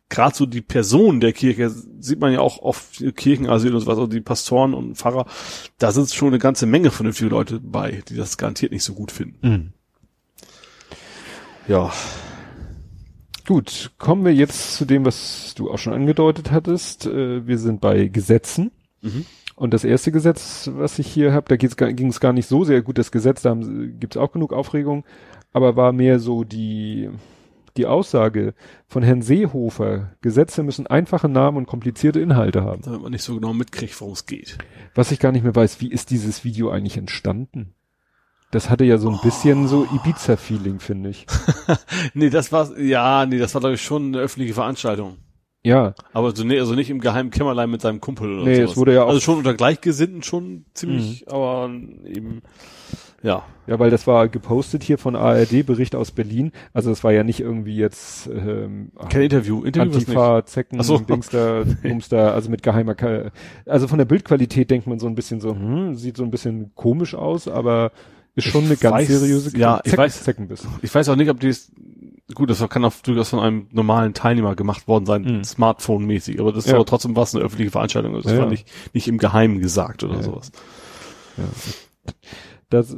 gerade 0.10 0.36
so 0.36 0.46
die 0.46 0.62
Person 0.62 1.20
der 1.20 1.34
Kirche 1.34 1.70
sieht 1.70 2.20
man 2.20 2.32
ja 2.32 2.40
auch 2.40 2.62
auf 2.62 2.92
Kirchenasyl 3.16 3.74
und 3.74 3.82
so 3.82 3.88
was, 3.88 3.98
also 3.98 4.08
die 4.08 4.22
Pastoren 4.22 4.74
und 4.74 4.96
Pfarrer, 4.96 5.26
da 5.80 5.92
sind 5.92 6.10
schon 6.12 6.30
eine 6.30 6.40
ganze 6.40 6.66
Menge 6.66 6.92
vernünftige 6.92 7.30
Leute 7.30 7.60
bei, 7.60 8.04
die 8.08 8.16
das 8.16 8.38
garantiert 8.38 8.72
nicht 8.72 8.84
so 8.84 8.94
gut 8.94 9.12
finden. 9.12 9.74
Ja. 11.68 11.92
Gut, 13.46 13.92
kommen 13.98 14.26
wir 14.26 14.34
jetzt 14.34 14.76
zu 14.76 14.86
dem, 14.86 15.06
was 15.06 15.54
du 15.56 15.72
auch 15.72 15.78
schon 15.78 15.94
angedeutet 15.94 16.52
hattest. 16.52 17.06
Äh, 17.06 17.48
Wir 17.48 17.58
sind 17.58 17.82
bei 17.82 18.08
Gesetzen. 18.08 18.72
Mhm. 19.02 19.26
Und 19.56 19.74
das 19.74 19.84
erste 19.84 20.12
Gesetz, 20.12 20.70
was 20.74 21.00
ich 21.00 21.08
hier 21.08 21.34
habe, 21.34 21.48
da 21.48 21.56
ging 21.56 22.10
es 22.10 22.20
gar 22.20 22.34
nicht 22.34 22.48
so 22.48 22.64
sehr 22.64 22.82
gut. 22.82 22.98
Das 22.98 23.12
Gesetz, 23.12 23.42
da 23.42 23.56
gibt 23.56 24.16
es 24.16 24.22
auch 24.22 24.32
genug 24.32 24.54
Aufregung, 24.54 25.04
aber 25.52 25.76
war 25.76 25.94
mehr 25.94 26.20
so 26.20 26.44
die, 26.44 27.10
die 27.78 27.86
Aussage 27.86 28.54
von 28.88 29.04
Herrn 29.04 29.22
Seehofer, 29.22 30.14
Gesetze 30.22 30.64
müssen 30.64 30.88
einfache 30.88 31.30
Namen 31.30 31.58
und 31.58 31.66
komplizierte 31.68 32.20
Inhalte 32.20 32.64
haben. 32.64 32.82
Damit 32.84 33.02
man 33.02 33.12
nicht 33.12 33.24
so 33.24 33.36
genau 33.36 33.54
mitkriegt, 33.54 34.00
worum 34.02 34.14
es 34.14 34.26
geht. 34.26 34.58
Was 34.96 35.12
ich 35.12 35.20
gar 35.20 35.32
nicht 35.32 35.44
mehr 35.44 35.56
weiß, 35.56 35.80
wie 35.82 35.92
ist 35.92 36.10
dieses 36.12 36.44
Video 36.44 36.70
eigentlich 36.72 36.98
entstanden? 36.98 37.74
Das 38.52 38.70
hatte 38.70 38.86
ja 38.86 38.98
so 38.98 39.10
ein 39.10 39.20
bisschen 39.22 39.68
so 39.68 39.86
Ibiza-Feeling, 39.94 40.80
finde 40.80 41.10
ich. 41.10 41.26
Nee, 42.14 42.30
das 42.30 42.52
war, 42.52 42.78
ja, 42.80 43.26
nee, 43.26 43.38
das 43.38 43.54
war 43.54 43.60
glaube 43.62 43.76
ich 43.76 43.82
schon 43.82 44.08
eine 44.08 44.20
öffentliche 44.20 44.54
Veranstaltung. 44.54 45.18
Ja, 45.64 45.96
Aber 46.14 46.34
so, 46.34 46.46
nee, 46.46 46.58
also 46.60 46.76
nicht 46.76 46.90
im 46.90 47.02
geheimen 47.02 47.30
Kämmerlein 47.30 47.70
mit 47.70 47.82
seinem 47.82 48.00
Kumpel 48.00 48.36
oder 48.38 48.46
Nee, 48.46 48.56
sowas. 48.58 48.72
es 48.72 48.78
wurde 48.78 48.94
ja 48.94 49.04
auch- 49.04 49.10
Also 49.10 49.20
schon 49.20 49.38
unter 49.40 49.54
Gleichgesinnten 49.54 50.24
schon 50.24 50.66
ziemlich, 50.74 51.30
aber 51.30 51.70
eben, 52.06 52.42
ja. 53.28 53.44
Ja, 53.68 53.78
weil 53.80 53.90
das 53.90 54.08
war 54.08 54.30
gepostet 54.30 54.82
hier 54.82 54.98
von 54.98 55.18
ARD, 55.18 55.66
Bericht 55.66 55.94
aus 55.94 56.12
Berlin. 56.12 56.54
Also 56.74 56.90
es 56.90 57.04
war 57.04 57.12
ja 57.12 57.26
nicht 57.26 57.42
irgendwie 57.42 57.76
jetzt 57.76 58.28
ähm, 58.28 58.94
Kein 59.10 59.24
Interview. 59.24 59.62
Interview 59.66 59.92
ist 59.92 60.08
nicht. 60.08 60.18
Antifa, 60.18 60.46
Zecken, 60.46 60.82
so. 60.82 61.00
Dings 61.00 61.30
da, 61.30 61.64
Bums 61.84 62.08
da, 62.08 62.32
also 62.32 62.50
mit 62.50 62.64
geheimer 62.64 62.96
Ka 62.96 63.30
Also 63.66 63.90
von 63.90 63.98
der 63.98 64.06
Bildqualität 64.06 64.72
denkt 64.72 64.88
man 64.88 65.00
so 65.00 65.08
ein 65.08 65.16
bisschen 65.16 65.42
so, 65.42 65.54
hm, 65.54 65.96
sieht 65.96 66.16
so 66.16 66.24
ein 66.24 66.32
bisschen 66.32 66.72
komisch 66.76 67.14
aus, 67.14 67.50
aber 67.50 67.92
ist 68.36 68.48
schon 68.48 68.64
eine 68.66 68.78
ganz 68.78 68.96
weiß- 69.10 69.18
seriöse 69.20 69.58
ja, 69.58 69.82
ich 69.84 69.92
Zecken, 69.92 70.04
weiß- 70.06 70.24
Zeckenbiss. 70.24 70.68
Ich 70.82 70.96
weiß 70.96 71.10
auch 71.10 71.18
nicht, 71.18 71.30
ob 71.30 71.42
die 71.42 71.48
es, 71.50 71.70
gut, 72.36 72.50
das 72.50 72.66
kann 72.70 72.86
auch 72.86 72.94
durchaus 73.04 73.28
von 73.32 73.40
einem 73.42 73.68
normalen 73.74 74.14
Teilnehmer 74.14 74.56
gemacht 74.56 74.88
worden 74.88 75.06
sein, 75.06 75.24
Mhm. 75.24 75.44
Smartphone-mäßig, 75.44 76.40
aber 76.40 76.54
das 76.54 76.64
ist 76.64 76.70
Ja. 76.72 76.76
aber 76.78 76.86
trotzdem 76.86 77.18
was 77.18 77.36
eine 77.36 77.44
öffentliche 77.44 77.72
Veranstaltung. 77.72 78.14
Das 78.14 78.24
Ja, 78.32 78.38
war 78.38 78.46
ja. 78.46 78.50
nicht, 78.50 78.70
nicht 78.94 79.10
im 79.10 79.18
Geheimen 79.18 79.60
gesagt 79.60 80.06
oder 80.06 80.16
Ja. 80.16 80.24
sowas. 80.24 80.54
Das, 82.70 82.98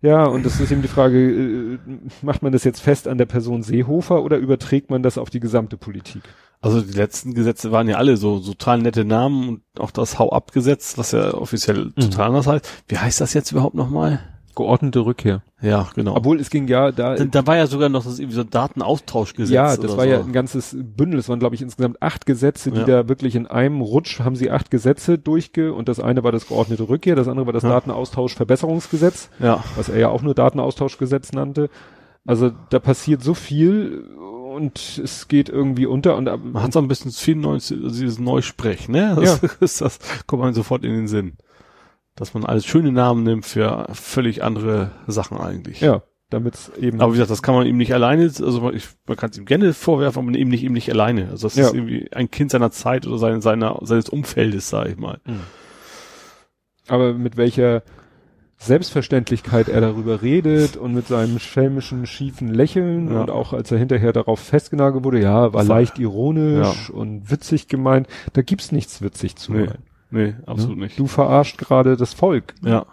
ja, 0.00 0.24
und 0.24 0.46
das 0.46 0.60
ist 0.60 0.70
eben 0.70 0.82
die 0.82 0.88
Frage, 0.88 1.18
äh, 1.18 1.78
macht 2.22 2.42
man 2.42 2.52
das 2.52 2.64
jetzt 2.64 2.80
fest 2.80 3.08
an 3.08 3.18
der 3.18 3.26
Person 3.26 3.62
Seehofer 3.62 4.22
oder 4.22 4.36
überträgt 4.36 4.90
man 4.90 5.02
das 5.02 5.18
auf 5.18 5.30
die 5.30 5.40
gesamte 5.40 5.76
Politik? 5.76 6.22
Also 6.60 6.80
die 6.80 6.92
letzten 6.92 7.34
Gesetze 7.34 7.70
waren 7.70 7.88
ja 7.88 7.96
alle 7.98 8.16
so, 8.16 8.38
so 8.38 8.52
total 8.52 8.78
nette 8.78 9.04
Namen 9.04 9.48
und 9.48 9.62
auch 9.78 9.90
das 9.92 10.18
Hau-Ab-Gesetz, 10.18 10.98
was 10.98 11.12
ja 11.12 11.34
offiziell 11.34 11.86
Mhm. 11.86 12.00
total 12.00 12.28
anders 12.28 12.46
heißt. 12.46 12.68
Wie 12.88 12.98
heißt 12.98 13.20
das 13.20 13.32
jetzt 13.34 13.52
überhaupt 13.52 13.74
nochmal? 13.76 14.20
Geordnete 14.58 15.00
Rückkehr. 15.00 15.42
Ja, 15.62 15.88
genau. 15.94 16.14
Obwohl 16.16 16.38
es 16.40 16.50
ging 16.50 16.68
ja 16.68 16.92
da. 16.92 17.14
da, 17.16 17.24
da 17.24 17.46
war 17.46 17.56
ja 17.56 17.66
sogar 17.66 17.88
noch 17.88 18.04
das 18.04 18.18
irgendwie 18.18 18.34
so 18.36 18.42
ein 18.42 18.50
Datenaustauschgesetz. 18.50 19.52
Ja, 19.54 19.68
das 19.76 19.78
oder 19.78 19.96
war 19.96 20.04
so. 20.04 20.10
ja 20.10 20.20
ein 20.20 20.32
ganzes 20.32 20.76
Bündel. 20.78 21.18
Es 21.18 21.28
waren, 21.28 21.38
glaube 21.38 21.54
ich, 21.54 21.62
insgesamt 21.62 22.02
acht 22.02 22.26
Gesetze, 22.26 22.70
die 22.70 22.80
Ja. 22.80 22.84
da 22.86 23.08
wirklich 23.08 23.34
in 23.34 23.46
einem 23.46 23.80
Rutsch 23.80 24.20
haben 24.20 24.36
sie 24.36 24.50
acht 24.50 24.70
Gesetze 24.70 25.16
durchge 25.18 25.72
und 25.72 25.88
das 25.88 25.98
eine 26.00 26.22
war 26.24 26.32
das 26.32 26.46
geordnete 26.48 26.88
Rückkehr, 26.88 27.16
das 27.16 27.26
andere 27.28 27.46
war 27.46 27.52
das 27.54 27.62
Ja. 27.62 27.70
Datenaustauschverbesserungsgesetz, 27.70 29.30
Ja, 29.40 29.62
was 29.76 29.88
er 29.88 29.98
ja 29.98 30.08
auch 30.08 30.22
nur 30.22 30.34
Datenaustauschgesetz 30.34 31.32
nannte. 31.32 31.70
Also 32.26 32.50
da 32.70 32.78
passiert 32.78 33.22
so 33.22 33.34
viel 33.34 34.04
und 34.54 35.00
es 35.02 35.28
geht 35.28 35.48
irgendwie 35.48 35.86
unter 35.86 36.16
und 36.16 36.28
ab- 36.28 36.40
man 36.42 36.62
hat 36.62 36.72
so 36.72 36.78
ein 36.78 36.88
bisschen 36.88 37.10
viel 37.12 37.36
neues, 37.36 37.72
also 37.72 37.88
dieses 37.88 38.18
Neusprech, 38.18 38.88
ne? 38.88 39.16
Das, 39.18 39.40
ist 39.60 39.80
das 39.80 39.98
kommt 40.26 40.42
man 40.42 40.52
sofort 40.54 40.84
in 40.84 40.92
den 40.92 41.08
Sinn. 41.08 41.34
Dass 42.18 42.34
man 42.34 42.44
alles 42.44 42.66
schöne 42.66 42.90
Namen 42.92 43.22
nimmt 43.22 43.46
für 43.46 43.86
völlig 43.92 44.42
andere 44.42 44.90
Sachen 45.06 45.38
eigentlich. 45.38 45.80
ja, 45.80 46.02
damit 46.30 46.54
es 46.54 46.72
eben 46.78 47.00
Aber 47.00 47.12
wie 47.12 47.16
gesagt, 47.16 47.30
das 47.30 47.42
kann 47.42 47.54
man 47.54 47.66
ihm 47.66 47.76
nicht 47.78 47.94
alleine, 47.94 48.24
also 48.24 48.60
man, 48.60 48.74
ich, 48.74 48.86
man 49.06 49.16
kann 49.16 49.30
es 49.30 49.38
ihm 49.38 49.44
gerne 49.46 49.72
vorwerfen, 49.72 50.26
aber 50.28 50.36
eben 50.36 50.50
nicht, 50.50 50.62
eben 50.64 50.74
nicht 50.74 50.90
alleine. 50.90 51.28
Also 51.30 51.46
das 51.46 51.56
Ja. 51.56 51.66
ist 51.68 51.74
irgendwie 51.74 52.12
ein 52.12 52.30
Kind 52.30 52.50
seiner 52.50 52.70
Zeit 52.70 53.06
oder 53.06 53.18
seiner, 53.18 53.40
seiner, 53.40 53.78
seines 53.82 54.08
Umfeldes, 54.08 54.68
sag 54.68 54.88
ich 54.88 54.96
mal. 54.98 55.20
aber 56.88 57.12
mit 57.14 57.36
welcher 57.36 57.82
Selbstverständlichkeit 58.60 59.68
er 59.68 59.80
darüber 59.80 60.20
redet 60.20 60.76
und 60.76 60.92
mit 60.92 61.06
seinem 61.06 61.38
schelmischen, 61.38 62.06
schiefen 62.06 62.52
Lächeln 62.52 63.12
Ja. 63.12 63.20
und 63.20 63.30
auch 63.30 63.52
als 63.52 63.70
er 63.70 63.78
hinterher 63.78 64.12
darauf 64.12 64.40
festgenagelt 64.40 65.04
wurde, 65.04 65.20
ja, 65.20 65.52
war 65.52 65.60
Das 65.60 65.68
war- 65.68 65.76
leicht 65.76 65.98
ironisch 65.98 66.90
und 66.90 67.30
witzig 67.30 67.68
gemeint, 67.68 68.08
da 68.32 68.42
gibt's 68.42 68.72
nichts 68.72 69.00
witzig 69.00 69.36
zu 69.36 69.52
Nee, 69.52 69.58
meinen. 69.66 69.84
Nee, 70.10 70.34
absolut 70.46 70.78
ne? 70.78 70.84
nicht. 70.84 70.98
Du 70.98 71.06
verarscht 71.06 71.58
gerade 71.58 71.96
das 71.96 72.14
Volk. 72.14 72.54
Ja. 72.62 72.86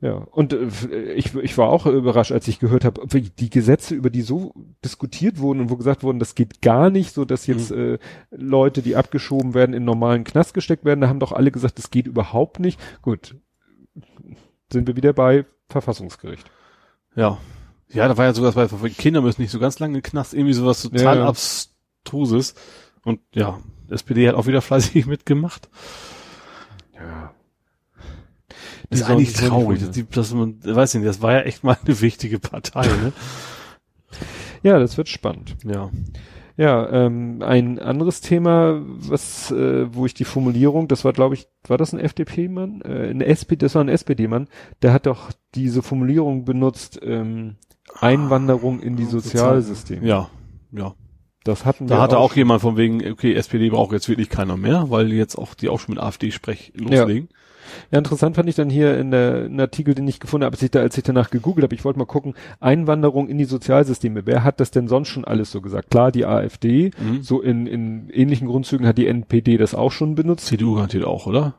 Ja, 0.00 0.12
und 0.12 0.52
äh, 0.52 1.12
ich, 1.14 1.34
ich 1.34 1.58
war 1.58 1.70
auch 1.70 1.86
überrascht, 1.86 2.30
als 2.30 2.46
ich 2.46 2.60
gehört 2.60 2.84
habe, 2.84 3.04
die 3.08 3.50
Gesetze, 3.50 3.96
über 3.96 4.10
die 4.10 4.22
so 4.22 4.54
diskutiert 4.84 5.40
wurden 5.40 5.58
und 5.60 5.70
wo 5.70 5.76
gesagt 5.76 6.04
wurden, 6.04 6.20
das 6.20 6.36
geht 6.36 6.62
gar 6.62 6.88
nicht, 6.88 7.14
so 7.14 7.24
dass 7.24 7.48
jetzt 7.48 7.72
äh, 7.72 7.98
Leute, 8.30 8.82
die 8.82 8.94
abgeschoben 8.94 9.54
werden, 9.54 9.74
in 9.74 9.84
normalen 9.84 10.22
Knast 10.22 10.54
gesteckt 10.54 10.84
werden, 10.84 11.00
da 11.00 11.08
haben 11.08 11.18
doch 11.18 11.32
alle 11.32 11.50
gesagt, 11.50 11.78
das 11.78 11.90
geht 11.90 12.06
überhaupt 12.06 12.60
nicht. 12.60 12.78
Gut, 13.02 13.34
sind 14.72 14.86
wir 14.86 14.94
wieder 14.94 15.12
bei 15.12 15.46
Verfassungsgericht. 15.68 16.48
Ja. 17.16 17.38
Ja, 17.88 18.06
da 18.06 18.16
war 18.16 18.26
ja 18.26 18.34
sogar 18.34 18.52
bei 18.52 18.90
Kinder 18.90 19.22
müssen 19.22 19.40
nicht 19.40 19.50
so 19.50 19.58
ganz 19.58 19.80
lange 19.80 19.96
in 19.96 20.02
den 20.02 20.08
Knast, 20.08 20.32
irgendwie 20.34 20.52
sowas 20.52 20.82
total 20.82 21.16
Ja, 21.16 21.22
ja. 21.22 21.26
abstruses. 21.26 22.54
Und 23.02 23.20
ja, 23.34 23.58
SPD 23.90 24.28
hat 24.28 24.34
auch 24.34 24.46
wieder 24.46 24.60
fleißig 24.62 25.06
mitgemacht. 25.06 25.68
Ja. 26.94 27.32
Das 28.90 29.00
ist 29.00 29.06
eigentlich 29.06 29.34
traurig, 29.34 29.80
dass, 29.80 29.90
die, 29.90 30.08
dass 30.08 30.32
man, 30.32 30.58
weiß 30.64 30.94
ich 30.94 31.00
nicht, 31.00 31.08
das 31.08 31.20
war 31.20 31.32
ja 31.32 31.40
echt 31.40 31.62
mal 31.62 31.76
eine 31.84 32.00
wichtige 32.00 32.38
Partei, 32.38 32.86
ne? 32.86 33.12
Ja, 34.64 34.80
das 34.80 34.96
wird 34.96 35.08
spannend. 35.08 35.56
ja. 35.64 35.90
Ja, 36.58 36.90
ähm, 36.90 37.40
ein 37.40 37.78
anderes 37.78 38.20
Thema, 38.20 38.82
was, 38.84 39.52
äh, 39.52 39.94
wo 39.94 40.06
ich 40.06 40.14
die 40.14 40.24
Formulierung, 40.24 40.88
das 40.88 41.04
war, 41.04 41.12
glaube 41.12 41.36
ich, 41.36 41.46
war 41.68 41.78
das 41.78 41.92
ein 41.92 42.00
FDP-Mann? 42.00 42.80
Äh, 42.80 43.10
ein 43.10 43.20
SPD, 43.20 43.64
das 43.64 43.76
war 43.76 43.84
ein 43.84 43.88
SPD-Mann, 43.88 44.48
der 44.82 44.92
hat 44.92 45.06
doch 45.06 45.30
diese 45.54 45.82
Formulierung 45.82 46.44
benutzt, 46.44 46.98
ähm, 47.00 47.58
Einwanderung 48.00 48.80
in 48.80 48.96
die 48.96 49.04
Sozialsysteme. 49.04 50.04
Ja, 50.04 50.30
ja. 50.72 50.94
Das 51.48 51.64
hatten 51.64 51.88
wir 51.88 51.96
Da 51.96 52.02
hatte 52.02 52.18
auch 52.18 52.30
schon. 52.30 52.38
jemand 52.38 52.60
von 52.60 52.76
wegen, 52.76 53.04
okay, 53.10 53.34
SPD 53.34 53.70
braucht 53.70 53.92
jetzt 53.92 54.08
wirklich 54.08 54.28
keiner 54.28 54.56
mehr, 54.56 54.90
weil 54.90 55.12
jetzt 55.12 55.36
auch 55.36 55.54
die 55.54 55.68
auch 55.68 55.80
schon 55.80 55.94
mit 55.94 56.02
AfD-Sprech 56.02 56.72
loslegen. 56.76 57.28
Ja, 57.90 57.98
interessant 57.98 58.34
fand 58.36 58.48
ich 58.48 58.54
dann 58.54 58.70
hier 58.70 58.96
in 58.96 59.10
der 59.10 59.44
in 59.44 59.60
Artikel, 59.60 59.94
den 59.94 60.08
ich 60.08 60.20
gefunden 60.20 60.46
habe, 60.46 60.54
als 60.54 60.62
ich, 60.62 60.70
da, 60.70 60.80
als 60.80 60.96
ich 60.96 61.04
danach 61.04 61.28
gegoogelt 61.30 61.64
habe. 61.64 61.74
Ich 61.74 61.84
wollte 61.84 61.98
mal 61.98 62.06
gucken, 62.06 62.34
Einwanderung 62.60 63.28
in 63.28 63.36
die 63.36 63.44
Sozialsysteme. 63.44 64.24
Wer 64.24 64.42
hat 64.42 64.58
das 64.60 64.70
denn 64.70 64.88
sonst 64.88 65.08
schon 65.08 65.26
alles 65.26 65.50
so 65.50 65.60
gesagt? 65.60 65.90
Klar, 65.90 66.10
die 66.10 66.24
AfD. 66.24 66.92
Mhm. 66.98 67.22
So 67.22 67.42
in, 67.42 67.66
in 67.66 68.08
ähnlichen 68.10 68.48
Grundzügen 68.48 68.86
hat 68.86 68.96
die 68.96 69.06
NPD 69.06 69.58
das 69.58 69.74
auch 69.74 69.92
schon 69.92 70.14
benutzt. 70.14 70.46
CDU 70.46 70.74
garantiert 70.76 71.04
auch, 71.04 71.26
oder? 71.26 71.54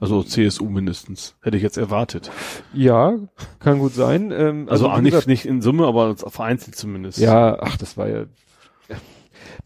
Also 0.00 0.24
CSU 0.24 0.64
mindestens. 0.68 1.36
Hätte 1.40 1.56
ich 1.56 1.62
jetzt 1.62 1.76
erwartet. 1.78 2.32
Ja, 2.74 3.14
kann 3.60 3.78
gut 3.78 3.94
sein. 3.94 4.32
Ähm, 4.36 4.66
Also, 4.68 4.86
wie 4.86 4.90
auch 4.90 5.00
nicht, 5.00 5.12
gesagt, 5.12 5.28
nicht 5.28 5.46
in 5.46 5.62
Summe, 5.62 5.86
aber 5.86 6.16
vereinzelt 6.16 6.74
zumindest. 6.76 7.18
Ja, 7.18 7.58
ach, 7.60 7.76
das 7.76 7.96
war 7.96 8.08
ja. 8.08 8.24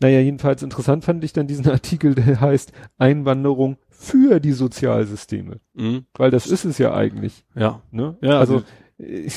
Naja, 0.01 0.21
jedenfalls 0.21 0.63
interessant 0.63 1.05
fand 1.05 1.25
ich 1.25 1.33
dann 1.33 1.47
diesen 1.47 1.69
Artikel, 1.69 2.15
der 2.15 2.41
heißt 2.41 2.73
Einwanderung 2.99 3.77
für 3.89 4.41
die 4.41 4.53
Sozialsysteme. 4.53 5.61
Mhm. 5.75 6.05
Weil 6.15 6.31
das 6.31 6.47
ist 6.47 6.65
es 6.65 6.79
ja 6.79 6.95
eigentlich. 6.95 7.45
Ja. 7.55 7.83
Ne? 7.91 8.17
Ja, 8.21 8.39
also 8.39 8.63
äh, 8.99 9.29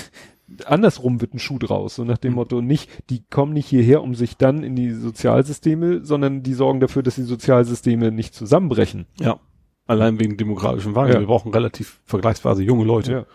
andersrum 0.66 1.22
wird 1.22 1.34
ein 1.34 1.40
Schuh 1.40 1.60
draus, 1.60 1.96
so 1.96 2.04
nach 2.04 2.18
dem 2.18 2.32
Mhm. 2.32 2.36
Motto 2.36 2.62
nicht, 2.62 2.90
die 3.10 3.24
kommen 3.30 3.54
nicht 3.54 3.68
hierher, 3.68 4.02
um 4.02 4.16
sich 4.16 4.38
dann 4.38 4.64
in 4.64 4.76
die 4.76 4.92
Sozialsysteme, 4.92 6.04
sondern 6.04 6.44
die 6.44 6.54
sorgen 6.54 6.80
dafür, 6.80 7.04
dass 7.04 7.16
die 7.16 7.24
Sozialsysteme 7.24 8.12
nicht 8.12 8.34
zusammenbrechen. 8.36 9.06
Ja. 9.20 9.40
Allein 9.88 10.20
wegen 10.20 10.38
demografischen 10.38 10.96
Wandel. 10.96 11.16
Ja. 11.16 11.20
Wir 11.22 11.28
brauchen 11.28 11.52
relativ 11.52 12.02
vergleichsweise 12.06 12.64
junge 12.64 12.86
Leute. 12.86 13.12
Ja. 13.12 13.26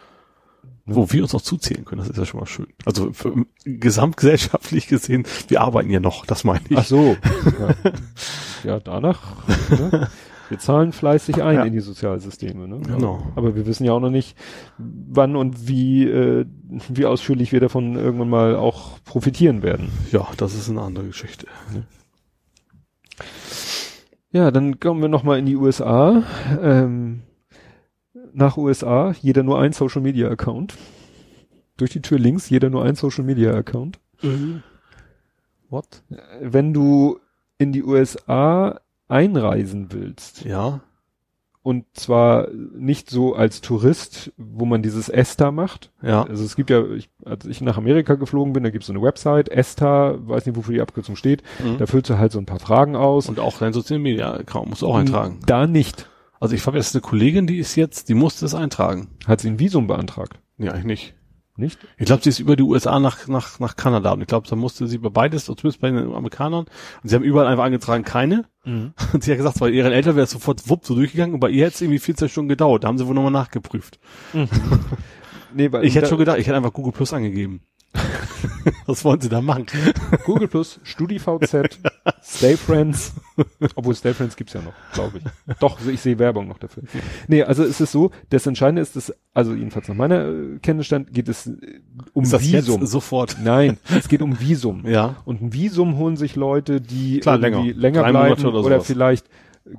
Wo 0.88 1.10
wir 1.10 1.22
uns 1.22 1.34
auch 1.34 1.42
zuzählen 1.42 1.84
können, 1.84 1.98
das 2.00 2.10
ist 2.10 2.16
ja 2.16 2.24
schon 2.24 2.40
mal 2.40 2.46
schön. 2.46 2.68
Also 2.84 3.12
für, 3.12 3.34
gesamtgesellschaftlich 3.64 4.86
gesehen, 4.86 5.24
wir 5.48 5.60
arbeiten 5.60 5.90
ja 5.90 5.98
noch, 5.98 6.24
das 6.26 6.44
meine 6.44 6.64
ich. 6.68 6.78
Ach 6.78 6.84
so. 6.84 7.16
ja. 7.58 7.92
ja, 8.64 8.80
danach. 8.80 9.20
Ne? 9.68 10.08
Wir 10.48 10.58
zahlen 10.60 10.92
fleißig 10.92 11.42
ein 11.42 11.56
Ja. 11.56 11.64
in 11.64 11.72
die 11.72 11.80
Sozialsysteme. 11.80 12.68
Ne? 12.68 12.78
Genau. 12.86 13.26
Aber 13.34 13.56
wir 13.56 13.66
wissen 13.66 13.84
ja 13.84 13.92
auch 13.92 14.00
noch 14.00 14.10
nicht, 14.10 14.36
wann 14.78 15.34
und 15.34 15.66
wie, 15.66 16.04
äh, 16.04 16.46
wie 16.88 17.04
ausführlich 17.04 17.50
wir 17.50 17.58
davon 17.58 17.96
irgendwann 17.96 18.28
mal 18.28 18.54
auch 18.54 19.02
profitieren 19.04 19.62
werden. 19.62 19.90
Ja, 20.12 20.28
das 20.36 20.54
ist 20.54 20.70
eine 20.70 20.82
andere 20.82 21.06
Geschichte. 21.06 21.46
Ja, 24.30 24.50
dann 24.50 24.78
kommen 24.78 25.00
wir 25.00 25.08
nochmal 25.08 25.38
in 25.38 25.46
die 25.46 25.56
USA. 25.56 26.22
Ähm, 26.62 27.22
nach 28.36 28.56
USA, 28.56 29.12
jeder 29.20 29.42
nur 29.42 29.58
ein 29.60 29.72
Social 29.72 30.02
Media 30.02 30.28
Account. 30.28 30.74
Durch 31.76 31.90
die 31.90 32.02
Tür 32.02 32.18
links, 32.18 32.48
jeder 32.48 32.70
nur 32.70 32.84
ein 32.84 32.94
Social 32.94 33.24
Media 33.24 33.52
Account. 33.54 33.98
What? 35.68 36.02
Wenn 36.40 36.72
du 36.72 37.18
in 37.58 37.72
die 37.72 37.82
USA 37.82 38.80
einreisen 39.08 39.88
willst, 39.92 40.44
Ja. 40.44 40.80
und 41.62 41.84
zwar 41.94 42.48
nicht 42.50 43.10
so 43.10 43.34
als 43.34 43.60
Tourist, 43.60 44.32
wo 44.36 44.64
man 44.64 44.82
dieses 44.82 45.08
ESTA 45.08 45.50
macht. 45.50 45.90
Ja. 46.02 46.22
Also 46.24 46.44
es 46.44 46.56
gibt 46.56 46.70
ja, 46.70 46.84
ich, 46.92 47.08
als 47.24 47.44
ich 47.46 47.60
nach 47.60 47.76
Amerika 47.78 48.14
geflogen 48.14 48.52
bin, 48.52 48.62
da 48.64 48.70
gibt 48.70 48.82
es 48.84 48.86
so 48.88 48.92
eine 48.92 49.02
Website, 49.02 49.48
ESTA, 49.48 50.16
weiß 50.28 50.46
nicht, 50.46 50.56
wofür 50.56 50.74
die 50.74 50.80
Abkürzung 50.80 51.16
steht. 51.16 51.42
Mhm. 51.64 51.78
Da 51.78 51.86
füllst 51.86 52.10
du 52.10 52.18
halt 52.18 52.32
so 52.32 52.38
ein 52.38 52.46
paar 52.46 52.60
Fragen 52.60 52.96
aus. 52.96 53.28
Und 53.28 53.40
auch 53.40 53.58
dein 53.58 53.72
Social 53.72 53.98
Media 53.98 54.32
Account 54.34 54.68
musst 54.70 54.82
du 54.82 54.86
auch 54.86 54.96
eintragen. 54.96 55.40
Da 55.46 55.66
nicht. 55.66 56.08
Also 56.40 56.54
ich 56.54 56.66
habe 56.66 56.76
jetzt 56.76 56.94
eine 56.94 57.02
Kollegin, 57.02 57.46
die 57.46 57.58
ist 57.58 57.76
jetzt, 57.76 58.08
die 58.08 58.14
musste 58.14 58.44
das 58.44 58.54
eintragen. 58.54 59.08
Hat 59.26 59.40
sie 59.40 59.48
ein 59.48 59.58
Visum 59.58 59.86
beantragt. 59.86 60.38
Nee, 60.56 60.68
eigentlich 60.68 60.84
nicht. 60.84 61.14
Nicht? 61.58 61.78
Ich 61.96 62.04
glaube, 62.04 62.22
sie 62.22 62.28
ist 62.28 62.38
über 62.38 62.54
die 62.54 62.62
USA 62.62 63.00
nach, 63.00 63.28
nach, 63.28 63.58
nach 63.60 63.76
Kanada. 63.76 64.12
Und 64.12 64.20
ich 64.20 64.26
glaube, 64.26 64.46
da 64.46 64.56
musste 64.56 64.86
sie 64.86 64.98
bei 64.98 65.08
beides, 65.08 65.46
zumindest 65.46 65.80
bei 65.80 65.90
den 65.90 66.12
Amerikanern. 66.12 66.66
Und 67.02 67.08
sie 67.08 67.14
haben 67.14 67.22
überall 67.22 67.46
einfach 67.46 67.64
eingetragen, 67.64 68.04
keine. 68.04 68.44
Und 69.14 69.24
sie 69.24 69.30
hat 69.30 69.38
gesagt, 69.38 69.58
bei 69.58 69.70
ihren 69.70 69.92
Eltern 69.92 70.16
wäre 70.16 70.24
es 70.24 70.30
sofort 70.30 70.68
wupp 70.68 70.84
so 70.84 70.94
durchgegangen. 70.94 71.32
Und 71.32 71.40
bei 71.40 71.48
ihr 71.48 71.64
hätte 71.64 71.76
es 71.76 71.80
irgendwie 71.80 71.98
14 71.98 72.28
Stunden 72.28 72.50
gedauert. 72.50 72.84
Da 72.84 72.88
haben 72.88 72.98
sie 72.98 73.06
wohl 73.06 73.14
nochmal 73.14 73.32
nachgeprüft. 73.32 73.98
Nee, 75.54 75.72
weil 75.72 75.86
Ich 75.86 75.94
hätte 75.94 76.08
schon 76.08 76.18
gedacht, 76.18 76.38
ich 76.38 76.46
hätte 76.46 76.56
einfach 76.56 76.72
Google 76.72 76.92
Plus 76.92 77.14
angegeben. 77.14 77.62
Was 78.86 79.04
wollen 79.04 79.20
sie 79.20 79.28
da 79.28 79.40
machen? 79.40 79.66
Google 80.24 80.48
Plus, 80.48 80.80
StudiVZ, 80.82 81.78
Stay 82.22 82.56
Friends. 82.56 83.14
Obwohl 83.74 83.94
Stay 83.94 84.12
Friends 84.12 84.36
gibt's 84.36 84.54
ja 84.54 84.60
noch, 84.60 84.72
glaube 84.92 85.18
ich. 85.18 85.54
Doch, 85.60 85.78
ich 85.86 86.00
sehe 86.00 86.18
Werbung 86.18 86.48
noch 86.48 86.58
dafür. 86.58 86.82
Nee, 87.28 87.42
also 87.42 87.62
es 87.64 87.80
ist 87.80 87.92
so, 87.92 88.10
das 88.30 88.46
Entscheidende 88.46 88.82
ist, 88.82 88.96
dass, 88.96 89.14
also 89.34 89.54
jedenfalls 89.54 89.88
nach 89.88 89.94
meiner 89.94 90.26
äh, 90.28 90.58
Kenntnisstand 90.60 91.12
geht 91.12 91.28
es 91.28 91.46
äh, 91.46 91.52
um 92.12 92.24
Ist 92.24 92.32
das 92.32 92.42
Visum. 92.42 92.80
jetzt 92.80 92.90
sofort? 92.90 93.36
Nein, 93.42 93.78
es 93.96 94.08
geht 94.08 94.22
um 94.22 94.38
Visum. 94.40 94.86
Ja. 94.86 95.16
Und 95.24 95.42
ein 95.42 95.52
Visum 95.52 95.96
holen 95.96 96.16
sich 96.16 96.34
Leute, 96.36 96.80
die 96.80 97.20
Klar, 97.20 97.38
länger. 97.38 97.62
länger 97.62 98.02
bleiben 98.02 98.42
Monate 98.42 98.48
oder, 98.48 98.64
oder 98.64 98.80
vielleicht 98.80 99.26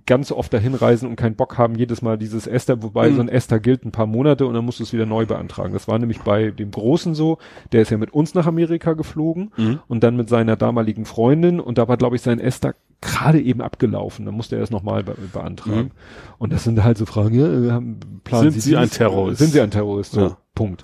ganz 0.06 0.32
oft 0.32 0.54
dahin 0.54 0.74
reisen 0.76 1.08
und 1.10 1.16
keinen 1.16 1.36
Bock 1.36 1.58
haben, 1.58 1.76
jedes 1.76 2.02
Mal 2.02 2.18
dieses 2.18 2.46
Ester, 2.48 2.84
wobei 2.84 3.10
Mhm. 3.10 3.16
so 3.16 3.22
ein 3.22 3.30
Ester 3.30 3.60
gilt 3.60 3.86
ein 3.86 3.92
paar 3.92 4.06
Monate 4.06 4.46
und 4.46 4.54
dann 4.54 4.66
musst 4.66 4.80
du 4.80 4.84
es 4.84 4.92
wieder 4.94 5.06
neu 5.06 5.26
beantragen. 5.26 5.74
Das 5.74 5.88
war 5.88 5.98
nämlich 5.98 6.20
bei 6.22 6.52
dem 6.52 6.72
Großen 6.72 7.16
so, 7.16 7.38
der 7.72 7.82
ist 7.84 7.92
ja 7.92 7.98
mit 7.98 8.14
uns 8.14 8.34
nach 8.34 8.48
Amerika 8.48 8.94
geflogen 8.94 9.52
Mhm. 9.56 9.80
und 9.88 10.04
dann 10.04 10.18
mit 10.18 10.28
seiner 10.30 10.56
damaligen 10.58 11.06
Freundin 11.06 11.60
und 11.60 11.78
da 11.78 11.88
war, 11.88 11.96
glaube 11.98 12.16
ich, 12.18 12.22
sein 12.22 12.40
Ester 12.40 12.76
gerade 13.00 13.40
eben 13.40 13.62
abgelaufen. 13.62 14.26
Dann 14.26 14.36
musste 14.36 14.56
er 14.58 14.64
es 14.64 14.72
nochmal 14.72 15.04
be 15.04 15.16
beantragen. 15.32 15.78
Mhm. 15.80 15.92
Und 16.38 16.52
das 16.52 16.64
sind 16.64 16.84
halt 16.84 16.98
so 16.98 17.06
Fragen, 17.06 17.36
ja, 17.36 17.48
äh, 17.48 17.72
haben, 17.72 18.00
planen 18.24 18.52
Sind 18.52 18.62
Sie 18.62 18.76
ein 18.76 18.84
dies? 18.86 18.98
Terrorist? 18.98 19.38
Sind 19.40 19.52
Sie 19.54 19.62
ein 19.62 19.72
Terrorist? 19.72 20.12
So, 20.14 20.22
Ja. 20.22 20.38
Punkt. 20.56 20.84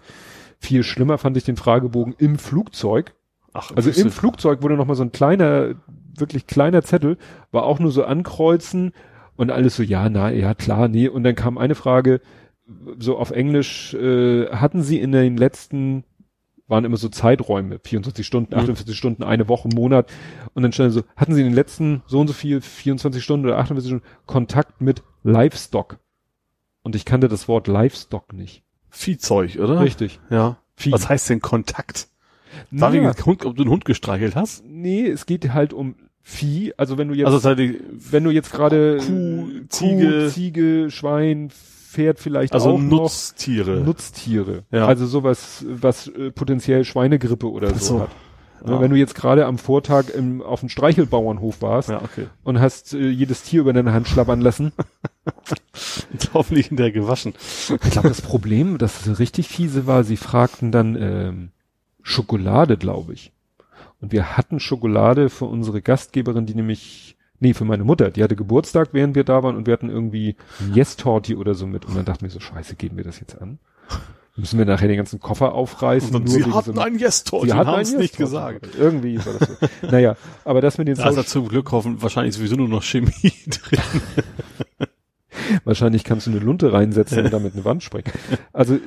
Viel 0.60 0.84
schlimmer 0.84 1.18
fand 1.18 1.36
ich 1.36 1.44
den 1.44 1.58
Fragebogen 1.58 2.14
im 2.18 2.38
Flugzeug. 2.38 3.14
Ach, 3.52 3.72
Also 3.76 3.90
im 3.90 4.12
Flugzeug 4.12 4.62
wurde 4.64 4.76
noch 4.76 4.86
mal 4.86 4.96
so 4.96 5.04
ein 5.04 5.12
kleiner, 5.12 5.74
wirklich 6.18 6.48
kleiner 6.48 6.84
Zettel, 6.84 7.18
war 7.52 7.64
auch 7.64 7.80
nur 7.80 7.92
so 7.92 8.04
ankreuzen 8.06 8.92
und 9.36 9.52
alles 9.52 9.76
so, 9.76 9.84
ja, 9.84 10.10
na, 10.10 10.32
ja, 10.32 10.54
klar, 10.54 10.88
nee. 10.88 11.08
Und 11.08 11.24
dann 11.24 11.36
kam 11.36 11.58
eine 11.58 11.76
Frage, 11.76 12.22
so 13.00 13.18
auf 13.18 13.32
Englisch, 13.32 13.94
äh, 13.94 14.48
hatten 14.50 14.82
Sie 14.84 15.00
in 15.00 15.12
den 15.12 15.38
letzten, 15.38 16.04
waren 16.68 16.86
immer 16.86 16.98
so 16.98 17.10
Zeiträume, 17.10 17.80
24 17.84 18.26
Stunden, 18.26 18.54
Mhm. 18.54 18.62
48 18.62 18.98
Stunden, 18.98 19.24
eine 19.24 19.48
Woche, 19.50 19.68
Monat. 19.68 20.12
Und 20.54 20.64
dann 20.64 20.72
stand 20.72 20.94
so, 20.94 21.04
hatten 21.16 21.34
Sie 21.34 21.42
in 21.42 21.48
den 21.48 21.56
letzten 21.56 22.04
so 22.08 22.20
und 22.20 22.28
so 22.28 22.34
viel, 22.34 22.62
24 22.62 23.24
Stunden 23.24 23.46
oder 23.46 23.58
48 23.58 23.90
Stunden 23.90 24.06
Kontakt 24.26 24.82
mit 24.82 25.04
Livestock? 25.24 26.00
Und 26.84 26.96
ich 26.96 27.06
kannte 27.06 27.28
das 27.28 27.48
Wort 27.48 27.68
Livestock 27.68 28.34
nicht. 28.34 28.64
Viehzeug, 28.90 29.58
oder? 29.58 29.80
Richtig. 29.82 30.20
Ja. 30.30 30.58
Vieh. 30.76 30.92
Was 30.92 31.10
heißt 31.10 31.30
denn 31.30 31.42
Kontakt? 31.42 32.08
Darf 32.72 32.94
Ja. 32.94 33.10
ich 33.12 33.26
Hund, 33.26 33.46
ob 33.46 33.56
du 33.56 33.64
einen 33.64 33.72
Hund 33.72 33.86
gestreichelt 33.86 34.36
hast? 34.36 34.64
Nee, 34.66 35.08
es 35.08 35.26
geht 35.26 35.54
halt 35.54 35.74
um 35.74 35.96
Vieh. 36.26 36.74
Also 36.78 36.98
wenn 36.98 37.10
du 37.10 37.14
jetzt 37.14 37.28
Also 37.28 37.54
die, 37.54 37.82
wenn 37.92 38.24
du 38.24 38.32
jetzt 38.32 38.52
gerade 38.52 38.98
Kuh, 38.98 39.50
Ziege. 39.68 40.30
Ziege, 40.32 40.90
Schwein, 40.90 41.50
Pferd 41.50 42.20
vielleicht 42.20 42.54
also 42.54 42.72
auch 42.72 42.80
Nutztiere. 42.80 43.78
noch 43.78 43.88
Nutztiere. 43.88 44.64
Ja. 44.72 44.88
Also 44.88 45.06
sowas, 45.06 45.66
was 45.68 46.08
äh, 46.08 46.32
potenziell 46.32 46.86
Schweinegrippe 46.86 47.52
oder 47.52 47.70
so, 47.76 47.78
so. 47.80 48.00
hat. 48.02 48.10
Ja. 48.66 48.80
Wenn 48.80 48.92
du 48.92 48.96
jetzt 48.96 49.16
gerade 49.16 49.46
am 49.46 49.58
Vortag 49.58 50.06
im, 50.10 50.42
auf 50.42 50.62
dem 50.62 50.70
Streichelbauernhof 50.70 51.62
warst 51.62 51.90
ja, 51.90 52.02
okay. 52.02 52.28
und 52.44 52.62
hast 52.62 52.94
äh, 52.94 53.10
jedes 53.10 53.44
Tier 53.44 53.60
über 53.60 53.74
deine 53.74 53.92
Hand 53.92 54.08
schlabbern 54.08 54.40
lassen. 54.40 54.72
Und 56.14 56.30
hoffentlich 56.34 56.68
hinterher 56.68 56.94
gewaschen. 56.94 57.34
Ich 57.84 57.92
glaube, 57.92 58.08
das 58.08 58.22
Problem, 58.22 58.78
das 58.78 59.20
richtig 59.20 59.50
fiese 59.50 59.86
war, 59.86 60.06
sie 60.06 60.16
fragten 60.16 60.72
dann 60.72 60.96
ähm, 60.96 61.52
Schokolade, 62.02 62.78
glaube 62.78 63.14
ich. 63.14 63.33
Und 64.04 64.12
wir 64.12 64.36
hatten 64.36 64.60
Schokolade 64.60 65.30
für 65.30 65.46
unsere 65.46 65.82
Gastgeberin, 65.82 66.46
die 66.46 66.56
nämlich, 66.56 67.16
nee, 67.40 67.54
für 67.54 67.64
meine 67.64 67.86
Mutter, 67.86 68.12
die 68.12 68.22
hatte 68.22 68.36
Geburtstag, 68.36 68.90
während 68.92 69.16
wir 69.16 69.24
da 69.24 69.44
waren 69.44 69.56
und 69.56 69.66
wir 69.66 69.72
hatten 69.72 69.90
irgendwie 69.90 70.36
ein 70.60 70.74
Yes-Torti 70.74 71.38
oder 71.38 71.54
so 71.54 71.68
mit. 71.68 71.86
Und 71.86 71.96
dann 71.96 72.04
dachten 72.04 72.24
wir 72.24 72.30
so, 72.30 72.42
scheiße, 72.42 72.76
geben 72.76 72.98
wir 72.98 73.06
das 73.06 73.22
jetzt 73.22 73.42
an? 73.42 73.60
Müssen 74.36 74.58
wir 74.58 74.66
nachher 74.66 74.90
den 74.90 74.98
ganzen 74.98 75.22
Koffer 75.22 75.54
aufreißen? 75.54 76.14
Und 76.14 76.28
sie 76.28 76.44
hatten 76.44 76.74
so 76.76 76.82
ein 76.82 77.00
Yes-Torch 77.00 77.46
Sie 77.46 77.54
hatten 77.54 77.70
haben 77.70 77.80
es 77.80 77.94
nicht 77.96 78.20
Yes-Torti. 78.20 78.60
gesagt. 78.60 78.76
Irgendwie 78.78 79.26
war 79.26 79.34
das 79.40 79.48
so. 79.48 79.68
naja, 79.90 80.18
aber 80.44 80.60
das 80.60 80.78
mit 80.78 80.90
den 80.90 80.96
Da 80.96 81.08
ist 81.08 81.16
er 81.16 81.26
zum 81.26 81.48
Glück 81.48 81.72
hoffen, 81.72 82.02
wahrscheinlich 82.02 82.36
sowieso 82.36 82.58
nur 82.58 82.68
noch 82.68 82.84
Chemie 82.84 83.12
drin. 83.48 83.80
Wahrscheinlich 85.64 86.04
kannst 86.04 86.28
du 86.28 86.32
eine 86.32 86.42
Lunte 86.42 86.74
reinsetzen 86.74 87.24
und 87.24 87.32
damit 87.32 87.54
eine 87.54 87.64
Wand 87.64 87.84
sprengen. 87.84 88.12
Also 88.52 88.78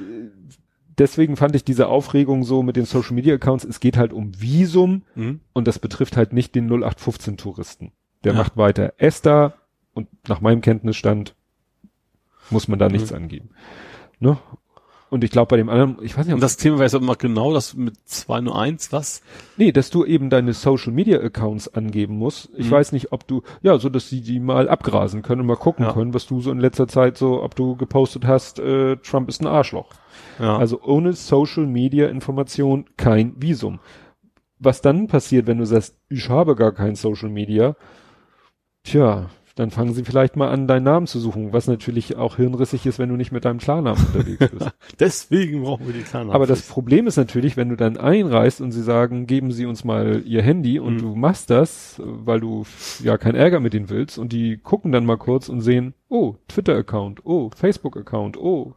deswegen 0.98 1.36
fand 1.36 1.54
ich 1.56 1.64
diese 1.64 1.88
Aufregung 1.88 2.44
so 2.44 2.62
mit 2.62 2.76
den 2.76 2.84
Social 2.84 3.14
Media 3.14 3.34
Accounts, 3.34 3.64
es 3.64 3.80
geht 3.80 3.96
halt 3.96 4.12
um 4.12 4.40
Visum 4.40 5.02
Mhm. 5.14 5.40
und 5.52 5.66
das 5.68 5.78
betrifft 5.78 6.16
halt 6.16 6.32
nicht 6.32 6.54
den 6.54 6.66
0815 6.66 7.36
Touristen. 7.36 7.92
Der 8.24 8.32
Ja. 8.32 8.38
macht 8.38 8.56
weiter 8.56 8.94
ESTA 8.98 9.54
und 9.94 10.08
nach 10.28 10.40
meinem 10.40 10.60
Kenntnisstand 10.60 11.34
muss 12.50 12.68
man 12.68 12.78
da 12.78 12.88
nichts 12.88 13.10
Mhm. 13.10 13.16
angeben. 13.16 13.50
Ne? 14.20 14.38
Und 15.08 15.22
ich 15.22 15.30
glaube 15.30 15.50
bei 15.50 15.56
dem 15.56 15.68
anderen, 15.68 15.98
ich 16.02 16.16
weiß 16.18 16.26
nicht, 16.26 16.32
ob 16.32 16.38
Und 16.38 16.42
das 16.42 16.56
Thema 16.56 16.76
wäre 16.78 16.84
jetzt 16.86 16.94
immer 16.94 17.14
genau 17.14 17.52
das 17.54 17.74
mit 17.74 17.94
201, 18.06 18.92
was? 18.92 19.22
Nee, 19.56 19.70
dass 19.70 19.90
du 19.90 20.04
eben 20.04 20.30
deine 20.30 20.52
Social 20.52 20.92
Media 20.92 21.20
Accounts 21.20 21.72
angeben 21.72 22.16
musst. 22.18 22.48
Ich 22.56 22.66
Mhm. 22.66 22.70
weiß 22.72 22.90
nicht, 22.92 23.12
ob 23.12 23.24
du, 23.28 23.42
ja, 23.62 23.78
so 23.78 23.88
dass 23.88 24.08
sie 24.08 24.20
die 24.20 24.40
mal 24.40 24.68
abgrasen 24.68 25.22
können 25.22 25.42
und 25.42 25.46
mal 25.46 25.56
gucken 25.56 25.84
Ja. 25.86 25.92
können, 25.92 26.12
was 26.12 26.26
du 26.26 26.40
so 26.40 26.50
in 26.50 26.58
letzter 26.58 26.88
Zeit 26.88 27.16
so, 27.18 27.40
ob 27.42 27.54
du 27.54 27.76
gepostet 27.76 28.26
hast, 28.26 28.58
äh, 28.58 28.96
Trump 28.96 29.28
ist 29.28 29.40
ein 29.40 29.46
Arschloch. 29.46 29.90
Ja. 30.40 30.58
Also 30.58 30.82
ohne 30.82 31.12
Social 31.12 31.66
Media 31.66 32.08
Information 32.08 32.86
kein 32.96 33.34
Visum. 33.40 33.78
Was 34.58 34.80
dann 34.80 35.06
passiert, 35.06 35.46
wenn 35.46 35.58
du 35.58 35.66
sagst, 35.66 35.96
ich 36.08 36.28
habe 36.30 36.56
gar 36.56 36.72
kein 36.72 36.96
Social 36.96 37.28
Media? 37.28 37.76
Tja, 38.82 39.30
dann 39.56 39.70
fangen 39.70 39.94
sie 39.94 40.04
vielleicht 40.04 40.36
mal 40.36 40.48
an, 40.50 40.68
deinen 40.68 40.84
Namen 40.84 41.06
zu 41.06 41.18
suchen, 41.18 41.52
was 41.52 41.66
natürlich 41.66 42.16
auch 42.16 42.36
hirnrissig 42.36 42.86
ist, 42.86 42.98
wenn 42.98 43.08
du 43.08 43.16
nicht 43.16 43.32
mit 43.32 43.44
deinem 43.44 43.58
Klarnamen 43.58 44.00
unterwegs 44.06 44.50
bist. 44.52 44.70
Deswegen 45.00 45.62
brauchen 45.62 45.86
wir 45.86 45.94
die 45.94 46.02
Klarnamen. 46.02 46.34
Aber 46.34 46.46
das 46.46 46.62
Problem 46.62 47.06
ist 47.06 47.16
natürlich, 47.16 47.56
wenn 47.56 47.70
du 47.70 47.76
dann 47.76 47.96
einreist 47.96 48.60
und 48.60 48.70
sie 48.70 48.82
sagen, 48.82 49.26
geben 49.26 49.50
Sie 49.50 49.66
uns 49.66 49.82
mal 49.82 50.22
Ihr 50.24 50.42
Handy 50.42 50.78
und 50.78 50.96
Mhm. 50.96 51.00
du 51.00 51.14
machst 51.16 51.50
das, 51.50 52.00
weil 52.04 52.38
du 52.40 52.64
ja 53.02 53.16
keinen 53.18 53.34
Ärger 53.34 53.58
mit 53.60 53.72
denen 53.72 53.90
willst 53.90 54.18
und 54.18 54.32
die 54.32 54.58
gucken 54.58 54.92
dann 54.92 55.06
mal 55.06 55.16
kurz 55.16 55.48
und 55.48 55.62
sehen, 55.62 55.94
oh, 56.08 56.36
Twitter-Account, 56.48 57.24
oh, 57.24 57.50
Facebook-Account, 57.56 58.36
oh. 58.36 58.74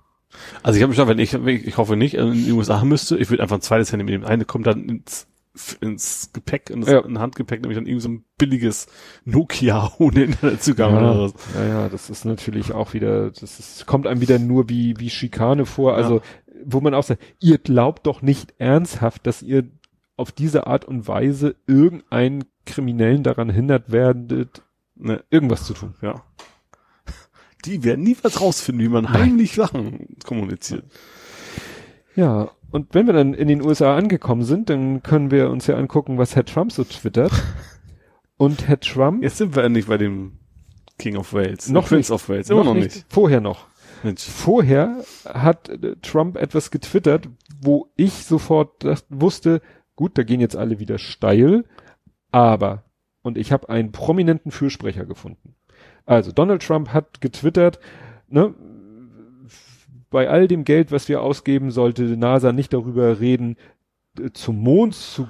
Also 0.64 0.78
ich 0.78 0.84
habe 0.84 0.90
mich 0.92 0.98
gedacht, 0.98 1.10
wenn 1.10 1.20
ich, 1.20 1.68
ich, 1.68 1.78
hoffe 1.78 1.96
nicht, 1.98 2.14
in 2.14 2.34
die 2.34 2.52
USA 2.52 2.86
müsste, 2.86 3.18
ich 3.18 3.30
würde 3.30 3.44
einfach 3.44 3.58
ein 3.58 3.62
zweites 3.62 3.92
Handy 3.92 4.06
mitnehmen. 4.06 4.26
Eine 4.26 4.46
kommt 4.46 4.68
dann 4.68 4.86
ins, 4.88 5.28
ins 5.82 6.32
Gepäck, 6.34 6.70
ins 6.70 6.88
Ja. 6.88 7.00
in 7.00 7.20
Handgepäck, 7.20 7.62
nämlich 7.62 7.78
dann 7.78 7.86
irgendwie 7.88 8.02
so 8.04 8.10
ein 8.10 8.26
billiges 8.38 8.88
Nokia 9.26 9.92
ohne 10.00 10.24
Internetzugang 10.24 10.94
oder 10.98 11.14
Ja, 11.22 11.28
so. 11.28 11.34
ja, 11.60 11.90
das 11.90 12.10
ist 12.10 12.26
natürlich 12.26 12.72
auch 12.72 12.94
wieder, 12.94 13.32
das 13.32 13.60
ist, 13.60 13.86
kommt 13.86 14.08
einem 14.08 14.22
wieder 14.22 14.40
nur 14.40 14.70
wie, 14.70 15.00
wie 15.00 15.10
Schikane 15.10 15.66
vor. 15.66 15.96
Also, 15.96 16.22
wo 16.64 16.82
man 16.82 16.94
auch 16.94 17.04
sagt, 17.04 17.22
ihr 17.40 17.58
glaubt 17.58 18.06
doch 18.06 18.22
nicht 18.22 18.54
ernsthaft, 18.60 19.26
dass 19.28 19.42
ihr 19.42 19.64
auf 20.18 20.32
diese 20.32 20.68
Art 20.68 20.86
und 20.86 21.08
Weise 21.08 21.56
irgendeinen 21.68 22.46
Kriminellen 22.66 23.24
daran 23.24 23.50
hindert 23.50 23.92
werdet, 23.92 24.62
Ne, 25.02 25.24
irgendwas 25.30 25.64
zu 25.66 25.74
tun. 25.74 25.96
ja. 26.02 26.22
Die 27.66 27.84
werden 27.84 28.04
nie 28.04 28.16
was 28.22 28.40
rausfinden, 28.42 28.84
wie 28.86 28.90
man 28.90 29.10
heimlich 29.12 29.54
Sachen 29.56 30.18
kommuniziert. 30.26 30.84
Ja, 32.16 32.52
und 32.72 32.94
wenn 32.94 33.08
wir 33.08 33.14
dann 33.14 33.34
in 33.34 33.48
den 33.48 33.62
USA 33.62 33.96
angekommen 33.96 34.44
sind, 34.44 34.70
dann 34.70 35.04
können 35.04 35.32
wir 35.32 35.50
uns 35.50 35.68
ja 35.68 35.76
angucken, 35.76 36.18
was 36.18 36.36
Herr 36.36 36.46
Trump 36.46 36.72
so 36.72 36.84
twittert. 36.84 37.32
Und 38.38 38.70
Herr 38.70 38.80
Trump, 38.80 39.22
Jetzt 39.22 39.38
sind 39.38 39.54
wir 39.54 39.66
endlich 39.66 39.88
bei 39.88 39.98
dem 39.98 40.40
King 40.98 41.18
of 41.18 41.34
Wales. 41.34 41.68
Noch 41.68 41.90
Prince 41.90 42.10
nicht. 42.10 42.22
of 42.22 42.30
Wales. 42.30 42.50
Immer 42.50 42.64
noch 42.64 42.74
nicht. 42.74 43.06
vorher 43.10 43.42
noch. 43.42 43.68
Mensch. 44.02 44.24
Vorher 44.24 45.04
hat 45.26 45.68
äh, 45.68 45.98
Trump 46.02 46.38
etwas 46.38 46.72
getwittert, 46.72 47.28
wo 47.62 47.92
ich 47.98 48.14
sofort 48.14 48.84
das, 48.86 49.06
wusste, 49.10 49.62
gut, 49.98 50.18
da 50.18 50.24
gehen 50.24 50.40
jetzt 50.40 50.56
alle 50.56 50.80
wieder 50.80 51.00
steil, 51.00 51.66
aber, 52.32 52.86
und 53.22 53.38
ich 53.38 53.52
habe 53.52 53.68
einen 53.68 53.92
prominenten 53.92 54.52
Fürsprecher 54.52 55.06
gefunden. 55.06 55.56
Also 56.06 56.32
Donald 56.32 56.66
Trump 56.66 56.94
hat 56.94 57.20
getwittert, 57.20 57.80
ne, 58.30 58.54
bei 60.10 60.30
all 60.30 60.48
dem 60.48 60.64
Geld, 60.64 60.92
was 60.92 61.08
wir 61.08 61.22
ausgeben, 61.22 61.72
sollte 61.72 62.04
NASA 62.04 62.52
nicht 62.52 62.74
darüber 62.74 63.20
reden, 63.20 63.58
äh, 64.20 64.32
zum 64.32 64.58
Mond 64.58 64.96
zu 64.96 65.28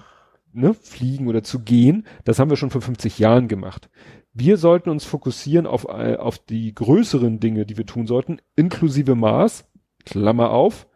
ne, 0.53 0.73
fliegen 0.73 1.27
oder 1.27 1.43
zu 1.43 1.59
gehen. 1.59 2.05
Das 2.23 2.39
haben 2.39 2.49
wir 2.49 2.57
schon 2.57 2.69
vor 2.69 2.81
50 2.81 3.19
Jahren 3.19 3.47
gemacht. 3.47 3.89
Wir 4.33 4.57
sollten 4.57 4.89
uns 4.89 5.05
fokussieren 5.05 5.67
auf, 5.67 5.85
äh, 5.85 6.15
auf 6.15 6.39
die 6.39 6.73
größeren 6.73 7.39
Dinge, 7.39 7.65
die 7.65 7.77
wir 7.77 7.85
tun 7.85 8.07
sollten, 8.07 8.39
inklusive 8.55 9.15
Mars, 9.15 9.65
Klammer 10.05 10.51
auf, 10.51 10.87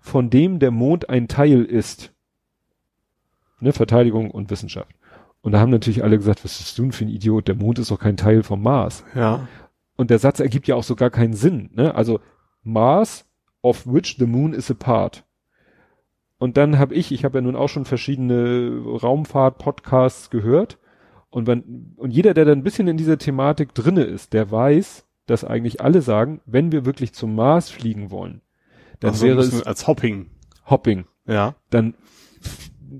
von 0.00 0.30
dem 0.30 0.58
der 0.58 0.70
Mond 0.70 1.08
ein 1.08 1.28
Teil 1.28 1.64
ist. 1.64 2.12
Ne, 3.60 3.72
Verteidigung 3.72 4.30
und 4.30 4.50
Wissenschaft. 4.50 4.94
Und 5.42 5.52
da 5.52 5.60
haben 5.60 5.70
natürlich 5.70 6.02
alle 6.04 6.18
gesagt, 6.18 6.44
was 6.44 6.60
ist 6.60 6.78
du 6.78 6.82
denn 6.82 6.92
für 6.92 7.04
ein 7.04 7.10
Idiot? 7.10 7.48
Der 7.48 7.54
Mond 7.54 7.78
ist 7.78 7.90
doch 7.90 7.98
kein 7.98 8.16
Teil 8.16 8.42
vom 8.42 8.62
Mars. 8.62 9.04
Ja. 9.14 9.48
Und 9.96 10.10
der 10.10 10.18
Satz 10.18 10.40
ergibt 10.40 10.66
ja 10.66 10.74
auch 10.74 10.82
so 10.82 10.96
gar 10.96 11.10
keinen 11.10 11.34
Sinn. 11.34 11.70
Ne? 11.74 11.94
Also 11.94 12.20
Mars, 12.62 13.26
of 13.62 13.86
which 13.86 14.16
the 14.18 14.26
moon 14.26 14.52
is 14.52 14.70
a 14.70 14.74
part. 14.74 15.24
Und 16.38 16.56
dann 16.56 16.78
habe 16.78 16.94
ich, 16.94 17.12
ich 17.12 17.24
habe 17.24 17.38
ja 17.38 17.42
nun 17.42 17.56
auch 17.56 17.68
schon 17.68 17.84
verschiedene 17.84 18.82
Raumfahrt-Podcasts 18.84 20.30
gehört. 20.30 20.78
Und 21.28 21.46
wenn, 21.46 21.94
und 21.96 22.12
jeder, 22.12 22.34
der 22.34 22.46
da 22.46 22.52
ein 22.52 22.62
bisschen 22.62 22.88
in 22.88 22.96
dieser 22.96 23.18
Thematik 23.18 23.74
drinne 23.74 24.04
ist, 24.04 24.32
der 24.32 24.50
weiß, 24.50 25.06
dass 25.26 25.44
eigentlich 25.44 25.80
alle 25.80 26.02
sagen, 26.02 26.40
wenn 26.46 26.72
wir 26.72 26.86
wirklich 26.86 27.12
zum 27.12 27.34
Mars 27.34 27.70
fliegen 27.70 28.10
wollen, 28.10 28.40
dann 29.00 29.10
Also 29.10 29.26
wäre 29.26 29.40
es 29.40 29.62
als 29.62 29.86
Hopping. 29.86 30.30
Hopping. 30.64 31.04
Ja. 31.26 31.54
Dann 31.68 31.94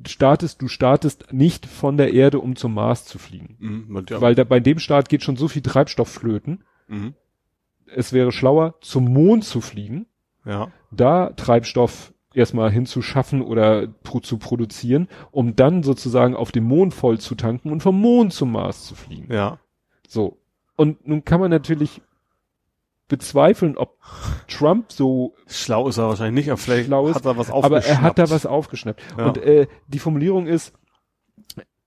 startest, 0.07 0.63
du 0.63 0.69
startest 0.69 1.33
nicht 1.33 1.67
von 1.67 1.97
der 1.97 2.13
Erde, 2.13 2.39
um 2.41 2.57
zum 2.57 2.75
Mars 2.75 3.05
zu 3.05 3.19
fliegen. 3.19 3.57
Mhm. 3.59 4.05
ja. 4.09 4.21
Weil 4.21 4.35
da, 4.35 4.45
bei 4.45 4.61
dem 4.61 4.79
Start 4.79 5.09
geht 5.09 5.23
schon 5.23 5.37
so 5.37 5.49
viel 5.49 5.63
Treibstoff 5.63 6.09
flöten. 6.09 6.63
Mhm. 6.89 7.15
Es 7.87 8.13
wäre 8.13 8.33
schlauer, 8.33 8.77
zum 8.81 9.13
Mond 9.13 9.45
zu 9.45 9.61
fliegen, 9.61 10.07
Ja. 10.45 10.69
da 10.91 11.31
Treibstoff 11.31 12.13
erstmal 12.35 12.71
hinzuschaffen 12.71 13.43
oder 13.43 13.89
pro, 13.89 14.21
zu 14.21 14.39
produzieren, 14.39 15.09
um 15.31 15.57
dann 15.57 15.83
sozusagen 15.83 16.37
auf 16.37 16.53
dem 16.53 16.65
Mond 16.65 16.95
voll 16.95 17.19
zu 17.19 17.35
tanken 17.35 17.73
und 17.73 17.83
vom 17.83 18.01
Mond 18.01 18.33
zum 18.33 18.53
Mars 18.53 18.87
zu 18.87 18.95
fliegen. 18.95 19.33
Ja. 19.33 19.59
So. 20.07 20.39
Und 20.77 21.07
nun 21.07 21.25
kann 21.25 21.41
man 21.41 21.51
natürlich 21.51 22.01
bezweifeln, 23.09 23.77
ob 23.77 23.99
Trump 24.49 24.93
so, 24.93 25.35
Schlau 25.47 25.89
ist 25.89 25.99
er 25.99 26.09
wahrscheinlich 26.09 26.45
nicht, 26.45 26.51
aber 26.51 26.59
vielleicht 26.59 26.87
Schlau 26.87 27.09
ist, 27.09 27.17
hat 27.17 27.27
er 27.27 27.37
was 27.37 27.51
aber 27.51 27.59
aufgeschnappt. 27.59 27.89
er 27.89 28.03
hat 28.03 28.19
da 28.19 28.31
was 28.31 28.47
aufgeschnappt. 28.47 29.03
Ja. 29.19 29.27
Und 29.27 29.39
äh, 29.39 29.67
die 29.89 29.99
Formulierung 29.99 30.47
ist, 30.47 30.73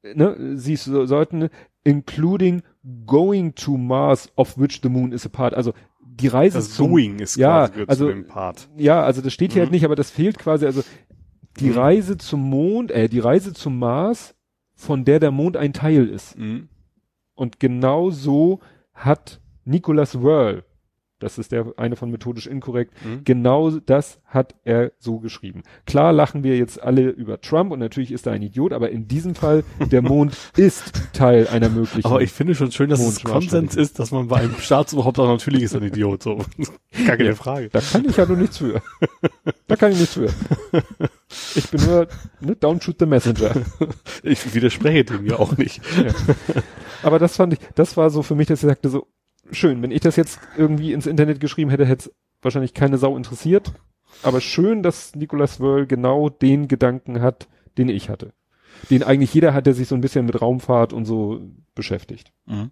ne, 0.03 0.57
sie 0.57 0.75
so, 0.75 1.05
sollten 1.05 1.49
including 1.83 2.61
going 3.05 3.55
to 3.55 3.77
Mars, 3.77 4.31
of 4.35 4.57
which 4.57 4.81
the 4.83 4.89
moon 4.89 5.11
is 5.11 5.25
a 5.25 5.29
part. 5.29 5.53
Also 5.53 5.73
die 6.15 6.27
Reise 6.27 6.57
das 6.57 6.71
zum 6.73 6.89
Going 6.89 7.19
ist 7.19 7.35
ja, 7.37 7.67
quasi 7.67 7.85
also- 7.87 8.05
zu 8.07 8.11
dem 8.11 8.27
Part. 8.27 8.69
Ja, 8.77 9.03
also 9.03 9.21
das 9.21 9.33
steht 9.33 9.53
hier 9.53 9.61
Mhm. 9.61 9.65
halt 9.65 9.71
nicht, 9.71 9.85
aber 9.85 9.95
das 9.95 10.09
fehlt 10.11 10.37
quasi. 10.37 10.65
Also 10.65 10.83
die 11.59 11.69
Mhm. 11.69 11.77
Reise 11.77 12.17
zum 12.17 12.41
Mond, 12.41 12.91
äh, 12.91 13.09
die 13.09 13.19
Reise 13.19 13.53
zum 13.53 13.79
Mars, 13.79 14.35
von 14.75 15.05
der 15.05 15.19
der 15.19 15.31
Mond 15.31 15.57
ein 15.57 15.73
Teil 15.73 16.07
ist. 16.07 16.37
Mhm. 16.37 16.69
Und 17.35 17.59
genau 17.59 18.09
so 18.09 18.59
hat 18.93 19.41
Nicholas 19.65 20.21
Wörl, 20.21 20.63
das 21.23 21.37
ist 21.37 21.51
der 21.51 21.73
eine 21.77 21.95
von 21.95 22.11
methodisch 22.11 22.47
inkorrekt, 22.47 22.93
Mhm. 23.03 23.21
genau 23.23 23.71
das 23.71 24.19
hat 24.25 24.55
er 24.63 24.91
so 24.99 25.19
geschrieben. 25.19 25.63
Klar 25.85 26.13
lachen 26.13 26.43
wir 26.43 26.57
jetzt 26.57 26.81
alle 26.81 27.09
über 27.09 27.41
Trump 27.41 27.71
und 27.71 27.79
natürlich 27.79 28.11
ist 28.11 28.27
er 28.27 28.33
ein 28.33 28.41
Idiot, 28.41 28.73
aber 28.73 28.89
in 28.91 29.07
diesem 29.07 29.35
Fall, 29.35 29.63
der 29.91 30.01
Mond 30.01 30.35
ist 30.57 30.93
Teil 31.13 31.47
einer 31.47 31.69
möglichen. 31.69 32.05
Aber 32.05 32.21
ich 32.21 32.31
finde 32.31 32.55
schon 32.55 32.71
schön, 32.71 32.89
dass 32.89 32.99
es. 32.99 33.23
Konsens 33.23 33.75
ist, 33.75 33.99
dass 33.99 34.11
man 34.11 34.27
bei 34.27 34.37
einem 34.37 34.55
Staatsoberhaupt 34.57 35.17
auch 35.19 35.27
natürlich 35.27 35.63
ist 35.63 35.75
ein 35.75 35.83
Idiot. 35.83 36.23
So. 36.23 36.37
Gar 37.07 37.17
keine 37.17 37.35
Frage. 37.35 37.69
Da 37.69 37.79
kann 37.81 38.05
ich 38.05 38.17
ja 38.17 38.25
nur 38.25 38.37
nichts 38.37 38.57
für. 38.57 38.81
Da 39.67 39.75
kann 39.75 39.91
ich 39.91 39.99
nichts 39.99 40.13
für. 40.15 40.29
Ich 41.55 41.67
bin 41.71 41.83
nur, 41.85 42.07
ne, 42.41 42.53
don't 42.53 42.83
shoot 42.83 42.97
the 42.99 43.07
messenger. 43.07 43.53
Ich 44.21 44.53
widerspreche 44.53 45.03
dem 45.03 45.25
ja 45.25 45.39
auch 45.39 45.57
nicht. 45.57 45.81
Aber 47.01 47.17
das 47.17 47.37
fand 47.37 47.53
ich, 47.53 47.59
das 47.73 47.97
war 47.97 48.11
so 48.11 48.21
für 48.21 48.35
mich, 48.35 48.47
dass 48.47 48.61
ich 48.61 48.67
sagte 48.69 48.89
so, 48.89 49.07
schön, 49.51 49.81
wenn 49.81 49.91
ich 49.91 50.01
das 50.01 50.15
jetzt 50.15 50.39
irgendwie 50.57 50.93
ins 50.93 51.07
Internet 51.07 51.39
geschrieben 51.39 51.69
hätte, 51.69 51.85
hätte 51.85 52.09
es 52.09 52.15
wahrscheinlich 52.41 52.73
keine 52.73 52.97
Sau 52.97 53.17
interessiert. 53.17 53.73
Aber 54.21 54.41
schön, 54.41 54.83
dass 54.83 55.15
Nicolas 55.15 55.59
Wörl 55.59 55.87
genau 55.87 56.29
den 56.29 56.67
Gedanken 56.67 57.21
hat, 57.21 57.47
den 57.77 57.89
ich 57.89 58.09
hatte. 58.09 58.33
Den 58.89 59.03
eigentlich 59.03 59.33
jeder 59.33 59.53
hat, 59.53 59.65
der 59.65 59.73
sich 59.73 59.87
so 59.87 59.95
ein 59.95 60.01
bisschen 60.01 60.25
mit 60.25 60.41
Raumfahrt 60.41 60.93
und 60.93 61.05
so 61.05 61.41
beschäftigt. 61.75 62.31
Mhm. 62.45 62.71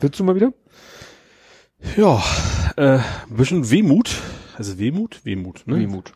Willst 0.00 0.18
du 0.18 0.24
mal 0.24 0.34
wieder? 0.34 0.52
Ja, 1.96 2.22
äh, 2.76 2.98
ein 2.98 3.36
bisschen 3.36 3.70
Wehmut. 3.70 4.20
Also 4.56 4.78
Wehmut? 4.78 5.24
Wehmut, 5.24 5.62
ne? 5.66 5.78
Wehmut. 5.78 6.12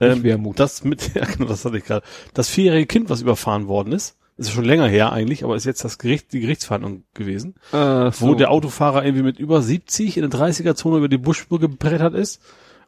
Ähm, 0.00 0.22
Wermut. 0.22 0.58
Das 0.60 0.84
mit, 0.84 1.14
ja 1.14 1.24
genau, 1.24 1.46
das 1.46 1.64
hatte 1.64 1.78
ich 1.78 1.84
gerade. 1.84 2.04
Das 2.34 2.48
vierjährige 2.48 2.86
Kind, 2.86 3.10
was 3.10 3.22
überfahren 3.22 3.66
worden 3.66 3.92
ist, 3.92 4.16
ist 4.38 4.50
schon 4.52 4.64
länger 4.64 4.86
her 4.86 5.12
eigentlich, 5.12 5.44
aber 5.44 5.56
ist 5.56 5.64
jetzt 5.66 5.84
das 5.84 5.98
Gericht, 5.98 6.32
die 6.32 6.40
Gerichtsverhandlung 6.40 7.04
gewesen, 7.14 7.54
Äh, 7.72 7.76
wo 8.20 8.34
der 8.34 8.50
Autofahrer 8.50 9.04
irgendwie 9.04 9.24
mit 9.24 9.38
über 9.38 9.60
70 9.62 10.16
in 10.16 10.28
der 10.28 10.30
30er-Zone 10.38 10.98
über 10.98 11.08
die 11.08 11.18
Buschspur 11.18 11.58
gebrettert 11.60 12.14
ist 12.14 12.40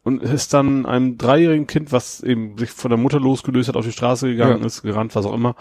und 0.02 0.22
ist 0.22 0.54
dann 0.54 0.86
einem 0.86 1.18
dreijährigen 1.18 1.66
Kind, 1.66 1.92
was 1.92 2.20
eben 2.22 2.56
sich 2.56 2.70
von 2.70 2.90
der 2.90 2.98
Mutter 2.98 3.18
losgelöst 3.20 3.68
hat, 3.68 3.76
auf 3.76 3.84
die 3.84 3.92
Straße 3.92 4.28
gegangen 4.28 4.60
Ja. 4.60 4.66
ist, 4.66 4.82
gerannt, 4.82 5.14
was 5.14 5.26
auch 5.26 5.34
immer, 5.34 5.56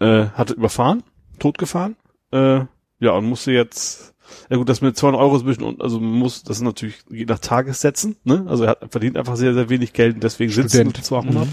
äh, 0.00 0.26
hatte 0.26 0.54
überfahren, 0.54 1.02
totgefahren, 1.38 1.96
äh, 2.32 2.60
ja, 3.00 3.10
und 3.12 3.24
musste 3.24 3.52
jetzt 3.52 4.14
Ja 4.48 4.56
gut, 4.56 4.68
das 4.68 4.80
mit 4.80 4.96
200 4.96 5.20
Euro 5.20 5.36
ist 5.36 5.42
ein 5.42 5.46
bisschen, 5.46 5.80
also 5.80 5.98
muss 6.00 6.42
das 6.42 6.58
ist 6.58 6.62
natürlich 6.62 7.00
je 7.10 7.24
nach 7.26 7.38
Tagessätzen, 7.40 8.16
ne? 8.24 8.44
Also 8.48 8.64
er 8.64 8.70
hat, 8.70 8.90
verdient 8.90 9.16
einfach 9.18 9.36
sehr, 9.36 9.52
sehr 9.52 9.68
wenig 9.68 9.92
Geld 9.92 10.14
und 10.14 10.24
deswegen 10.24 10.50
sitzt 10.52 10.74
er 10.74 10.80
Student. 10.82 10.96
mit 10.98 11.04
200. 11.04 11.46
Mhm. 11.46 11.52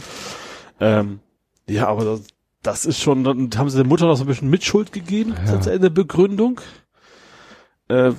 Ähm, 0.79 1.19
ja, 1.67 1.87
aber 1.87 2.05
das, 2.05 2.21
das 2.63 2.85
ist 2.85 2.99
schon, 2.99 3.23
dann 3.23 3.49
haben 3.57 3.69
sie 3.69 3.77
der 3.77 3.85
Mutter 3.87 4.05
noch 4.07 4.15
so 4.17 4.23
ein 4.23 4.27
bisschen 4.27 4.49
Mitschuld 4.49 4.91
gegeben, 4.91 5.33
Ja. 5.47 5.71
in 5.71 5.81
der 5.81 5.89
Begründung. 5.89 6.59
Äh, 7.87 8.11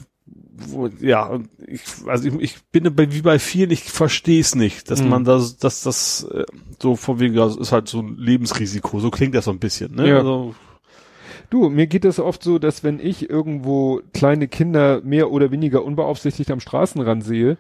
wo, 0.68 0.88
ja, 1.00 1.40
ich, 1.66 1.80
also 2.06 2.28
ich, 2.28 2.34
ich 2.40 2.56
bin 2.70 2.94
bei, 2.94 3.12
wie 3.12 3.22
bei 3.22 3.38
vielen, 3.38 3.70
ich 3.70 3.84
verstehe 3.84 4.40
es 4.40 4.54
nicht, 4.54 4.90
dass 4.90 5.02
Mhm. 5.02 5.08
man 5.08 5.24
das, 5.24 5.56
dass 5.56 5.82
das 5.82 6.24
äh, 6.32 6.44
so 6.80 6.96
von 6.96 7.18
wegen, 7.18 7.34
das 7.34 7.56
ist 7.56 7.72
halt 7.72 7.88
so 7.88 8.00
ein 8.00 8.16
Lebensrisiko, 8.16 9.00
so 9.00 9.10
klingt 9.10 9.34
das 9.34 9.46
so 9.46 9.50
ein 9.50 9.58
bisschen, 9.58 9.94
ne? 9.94 10.08
Ja. 10.08 10.18
Also, 10.18 10.54
Du, 11.48 11.68
mir 11.68 11.88
geht 11.88 12.04
es 12.04 12.20
oft 12.20 12.44
so, 12.44 12.60
dass 12.60 12.84
wenn 12.84 13.00
ich 13.00 13.28
irgendwo 13.28 14.02
kleine 14.14 14.46
Kinder 14.46 15.00
mehr 15.02 15.32
oder 15.32 15.50
weniger 15.50 15.84
unbeaufsichtigt 15.84 16.48
am 16.52 16.60
Straßenrand 16.60 17.24
sehe, 17.24 17.58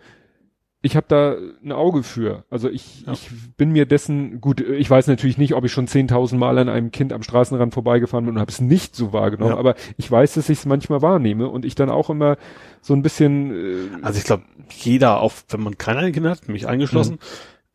ich 0.82 0.96
habe 0.96 1.06
da 1.08 1.36
ein 1.62 1.72
Auge 1.72 2.02
für. 2.02 2.44
Also 2.50 2.68
ich, 2.70 3.02
Ja. 3.06 3.12
ich 3.12 3.28
bin 3.56 3.70
mir 3.72 3.84
dessen, 3.86 4.40
gut, 4.40 4.60
ich 4.60 4.88
weiß 4.88 5.06
natürlich 5.08 5.36
nicht, 5.38 5.54
ob 5.54 5.64
ich 5.64 5.72
schon 5.72 5.86
10.000 5.86 6.36
Mal 6.36 6.56
an 6.58 6.68
einem 6.68 6.90
Kind 6.90 7.12
am 7.12 7.22
Straßenrand 7.22 7.74
vorbeigefahren 7.74 8.24
bin 8.24 8.34
und 8.34 8.40
habe 8.40 8.50
es 8.50 8.60
nicht 8.60 8.96
so 8.96 9.12
wahrgenommen, 9.12 9.52
Ja. 9.52 9.58
aber 9.58 9.74
ich 9.98 10.10
weiß, 10.10 10.34
dass 10.34 10.48
ich 10.48 10.58
es 10.58 10.66
manchmal 10.66 11.02
wahrnehme 11.02 11.48
und 11.48 11.64
ich 11.64 11.74
dann 11.74 11.90
auch 11.90 12.08
immer 12.10 12.36
so 12.80 12.94
ein 12.94 13.02
bisschen, 13.02 13.50
äh, 13.52 13.88
Also 14.02 14.18
ich 14.18 14.24
glaube, 14.24 14.44
jeder, 14.70 15.20
auch 15.20 15.32
wenn 15.50 15.62
man 15.62 15.76
keine 15.76 16.12
Kinder 16.12 16.30
hat, 16.30 16.48
mich 16.48 16.66
eingeschlossen, 16.66 17.18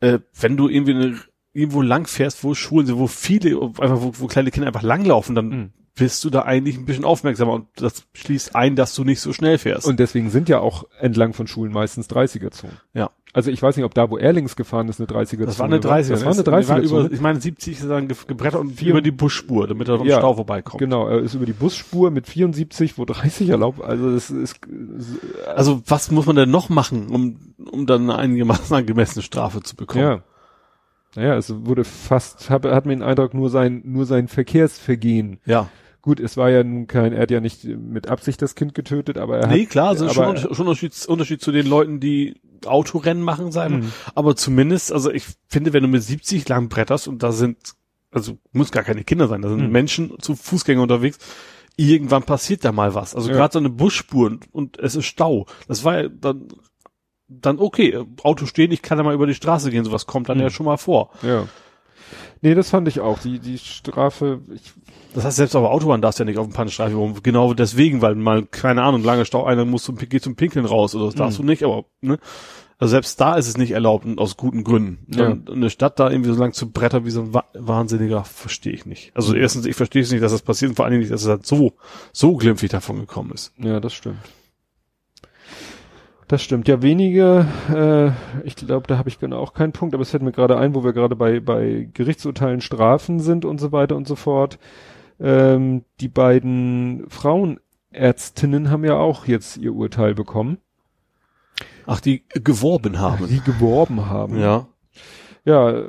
äh, 0.00 0.18
wenn 0.40 0.56
du 0.56 0.68
irgendwie 0.68 0.94
eine, 0.94 1.16
irgendwo 1.52 1.82
lang 1.82 2.06
fährst, 2.06 2.42
wo 2.44 2.54
Schulen 2.54 2.86
sind, 2.86 2.98
wo 2.98 3.06
viele, 3.06 3.56
einfach 3.60 4.02
wo, 4.02 4.12
wo 4.18 4.26
kleine 4.26 4.50
Kinder 4.50 4.66
einfach 4.66 4.82
langlaufen, 4.82 5.34
dann 5.34 5.48
Mhm. 5.48 5.70
Bist 5.96 6.22
du 6.24 6.30
da 6.30 6.42
eigentlich 6.42 6.76
ein 6.76 6.84
bisschen 6.84 7.04
aufmerksamer 7.04 7.52
und 7.52 7.66
das 7.76 8.04
schließt 8.12 8.54
ein, 8.54 8.76
dass 8.76 8.94
du 8.94 9.02
nicht 9.02 9.20
so 9.20 9.32
schnell 9.32 9.58
fährst. 9.58 9.86
und 9.86 9.98
deswegen 9.98 10.30
sind 10.30 10.48
ja 10.48 10.60
auch 10.60 10.84
entlang 11.00 11.32
von 11.32 11.46
Schulen 11.46 11.72
meistens 11.72 12.08
30er-Zonen. 12.10 12.76
ja, 12.92 13.10
Also 13.32 13.50
ich 13.50 13.62
weiß 13.62 13.76
nicht, 13.76 13.84
ob 13.86 13.94
da, 13.94 14.10
wo 14.10 14.18
Erlings 14.18 14.56
gefahren 14.56 14.88
ist, 14.88 15.00
eine 15.00 15.06
30er-Zone 15.08 15.46
das 15.46 15.58
war 15.58 15.66
eine 15.66 15.80
30 15.80 16.12
Das 16.12 16.24
war 16.24 16.32
eine 16.34 16.42
Die 16.44 16.50
war 16.68 16.78
30er-Zone. 16.78 17.04
über, 17.06 17.12
ich 17.14 17.20
meine 17.22 17.40
70 17.40 17.78
ist 17.80 17.88
dann 17.88 18.08
ge- 18.08 18.16
gebrettert 18.26 18.60
und 18.60 18.80
über 18.82 19.00
die 19.00 19.10
Busspur, 19.10 19.66
damit 19.66 19.88
er 19.88 19.96
vom 19.98 20.06
Ja, 20.06 20.18
Stau 20.18 20.34
vorbeikommt. 20.34 20.78
Genau, 20.80 21.08
er 21.08 21.20
ist 21.20 21.32
über 21.34 21.46
die 21.46 21.54
Busspur 21.54 22.10
mit 22.10 22.26
74, 22.28 22.98
wo 22.98 23.04
30 23.06 23.48
erlaubt. 23.48 23.82
Also 23.82 24.12
das 24.12 24.30
ist 24.30 24.60
Also 25.54 25.82
was 25.86 26.10
muss 26.10 26.26
man 26.26 26.36
denn 26.36 26.50
noch 26.50 26.68
machen, 26.68 27.08
um, 27.08 27.36
um 27.70 27.86
dann 27.86 28.02
eine 28.02 28.16
einigermaßen 28.18 28.76
angemessene 28.76 29.22
Strafe 29.22 29.62
zu 29.62 29.74
bekommen? 29.76 30.04
ja. 30.04 30.22
Naja, 31.14 31.34
es 31.38 31.50
wurde 31.64 31.84
fast, 31.84 32.50
hab, 32.50 32.66
hat 32.66 32.84
mir 32.84 32.94
den 32.94 33.02
Eindruck, 33.02 33.32
nur 33.32 33.48
sein, 33.48 33.80
nur 33.86 34.04
sein 34.04 34.28
Verkehrsvergehen. 34.28 35.38
Ja. 35.46 35.70
Gut, 36.06 36.20
es 36.20 36.36
war 36.36 36.50
ja 36.50 36.62
nun 36.62 36.86
kein, 36.86 37.12
er 37.12 37.22
hat 37.22 37.32
ja 37.32 37.40
nicht 37.40 37.64
mit 37.64 38.06
Absicht 38.06 38.40
das 38.40 38.54
Kind 38.54 38.74
getötet, 38.74 39.18
aber 39.18 39.38
er 39.38 39.48
Nee, 39.48 39.64
hat, 39.64 39.70
klar, 39.70 39.88
also 39.88 40.04
aber, 40.06 40.36
schon, 40.36 40.54
schon 40.54 40.66
Unterschied, 40.68 41.04
Unterschied 41.08 41.40
zu 41.42 41.50
den 41.50 41.66
Leuten, 41.66 41.98
die 41.98 42.40
Autorennen 42.64 43.24
machen, 43.24 43.50
sagen. 43.50 43.80
Mhm. 43.80 43.92
Aber 44.14 44.36
zumindest, 44.36 44.92
also 44.92 45.10
ich 45.10 45.24
finde, 45.48 45.72
wenn 45.72 45.82
du 45.82 45.88
mit 45.88 46.04
70 46.04 46.48
lang 46.48 46.68
bretterst 46.68 47.08
und 47.08 47.24
da 47.24 47.32
sind, 47.32 47.56
also 48.12 48.38
muss 48.52 48.70
gar 48.70 48.84
keine 48.84 49.02
Kinder 49.02 49.26
sein, 49.26 49.42
da 49.42 49.48
sind 49.48 49.66
Mhm. 49.66 49.72
Menschen 49.72 50.12
zu 50.20 50.36
Fußgänger 50.36 50.80
unterwegs, 50.80 51.18
irgendwann 51.76 52.22
passiert 52.22 52.64
da 52.64 52.70
mal 52.70 52.94
was. 52.94 53.16
Also 53.16 53.30
Ja. 53.30 53.34
gerade 53.38 53.54
so 53.54 53.58
eine 53.58 53.70
Busspur 53.70 54.28
und, 54.28 54.46
und 54.54 54.78
es 54.78 54.94
ist 54.94 55.06
Stau. 55.06 55.46
Das 55.66 55.82
war 55.82 56.02
ja 56.02 56.08
dann, 56.08 56.46
dann 57.26 57.58
okay, 57.58 57.98
Auto 58.22 58.46
stehen, 58.46 58.70
ich 58.70 58.82
kann 58.82 58.96
ja 58.96 59.02
mal 59.02 59.12
über 59.14 59.26
die 59.26 59.34
Straße 59.34 59.72
gehen, 59.72 59.84
sowas 59.84 60.06
kommt 60.06 60.28
dann 60.28 60.38
Mhm. 60.38 60.44
ja 60.44 60.50
schon 60.50 60.66
mal 60.66 60.76
vor. 60.76 61.10
ja. 61.22 61.48
Nee, 62.42 62.54
das 62.54 62.70
fand 62.70 62.86
ich 62.88 63.00
auch. 63.00 63.18
Die, 63.18 63.38
die 63.38 63.58
Strafe, 63.58 64.40
ich, 64.54 64.72
Das 65.14 65.24
heißt, 65.24 65.36
selbst 65.36 65.54
auf 65.56 65.62
der 65.62 65.70
Autobahn 65.70 66.02
darfst 66.02 66.18
du 66.18 66.24
ja 66.24 66.26
nicht 66.30 66.38
auf 66.38 66.46
dem 66.46 66.52
Pannenstreifen 66.52 66.96
rum. 66.96 67.14
Genau 67.22 67.54
deswegen, 67.54 68.02
weil 68.02 68.14
mal, 68.14 68.44
keine 68.46 68.82
Ahnung, 68.82 69.02
lange 69.02 69.24
Stau, 69.24 69.44
einer 69.44 69.64
muss 69.64 69.84
zum, 69.84 69.96
geht 69.96 70.22
zum 70.22 70.36
Pinkeln 70.36 70.66
raus 70.66 70.94
oder 70.94 71.06
das 71.06 71.14
darfst 71.14 71.38
Mhm. 71.38 71.42
du 71.44 71.48
nicht, 71.50 71.62
aber, 71.64 71.84
ne? 72.00 72.18
Also 72.78 72.90
selbst 72.90 73.18
da 73.22 73.36
ist 73.36 73.48
es 73.48 73.56
nicht 73.56 73.70
erlaubt 73.70 74.04
und 74.04 74.18
aus 74.18 74.36
guten 74.36 74.62
Gründen. 74.62 74.98
Ja. 75.16 75.28
Und 75.28 75.48
eine 75.50 75.70
Stadt 75.70 75.98
da 75.98 76.10
irgendwie 76.10 76.30
so 76.30 76.38
lang 76.38 76.52
zu 76.52 76.70
brettern 76.70 77.06
wie 77.06 77.10
so 77.10 77.22
ein 77.22 77.32
Wa 77.32 77.44
Wahnsinniger, 77.54 78.22
verstehe 78.24 78.74
ich 78.74 78.84
nicht. 78.84 79.12
Also 79.14 79.32
Mhm. 79.32 79.40
erstens, 79.40 79.64
ich 79.64 79.74
verstehe 79.76 80.02
es 80.02 80.10
nicht, 80.12 80.22
dass 80.22 80.32
das 80.32 80.42
passiert 80.42 80.68
und 80.70 80.74
vor 80.76 80.84
allen 80.84 80.92
Dingen 80.92 81.00
nicht, 81.00 81.12
dass 81.12 81.22
es 81.22 81.28
halt 81.28 81.46
so, 81.46 81.72
so 82.12 82.36
glimpflich 82.36 82.70
davon 82.70 82.98
gekommen 82.98 83.30
ist. 83.32 83.52
ja, 83.56 83.80
das 83.80 83.94
stimmt. 83.94 84.18
Das 86.28 86.42
stimmt. 86.42 86.66
Ja, 86.66 86.82
weniger, 86.82 87.46
äh, 87.72 88.46
ich 88.46 88.56
glaube, 88.56 88.88
da 88.88 88.98
habe 88.98 89.08
ich 89.08 89.20
genau 89.20 89.38
auch 89.38 89.54
keinen 89.54 89.72
Punkt, 89.72 89.94
aber 89.94 90.02
es 90.02 90.10
fällt 90.10 90.24
mir 90.24 90.32
gerade 90.32 90.58
ein, 90.58 90.74
wo 90.74 90.82
wir 90.82 90.92
gerade 90.92 91.14
bei, 91.14 91.38
bei 91.38 91.88
Gerichtsurteilen 91.94 92.60
Strafen 92.60 93.20
sind 93.20 93.44
und 93.44 93.58
so 93.60 93.70
weiter 93.70 93.94
und 93.94 94.08
so 94.08 94.16
fort. 94.16 94.58
Ähm, 95.20 95.84
die 96.00 96.08
beiden 96.08 97.08
Frauenärztinnen 97.08 98.70
haben 98.70 98.84
ja 98.84 98.96
auch 98.96 99.26
jetzt 99.26 99.56
ihr 99.56 99.72
Urteil 99.72 100.14
bekommen, 100.14 100.58
Ach, 101.86 102.00
die 102.00 102.24
geworben 102.28 102.98
haben. 102.98 103.28
die 103.28 103.40
geworben 103.40 104.06
haben. 104.06 104.40
Ja. 104.40 104.66
Ja, 105.44 105.84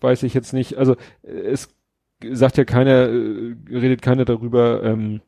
weiß 0.00 0.22
ich 0.22 0.34
jetzt 0.34 0.52
nicht. 0.52 0.78
Also 0.78 0.94
es 1.22 1.68
sagt 2.30 2.58
ja 2.58 2.64
keiner, 2.64 3.08
äh, 3.08 3.56
redet 3.70 4.02
keiner 4.02 4.24
darüber, 4.24 4.84
ähm, 4.84 5.20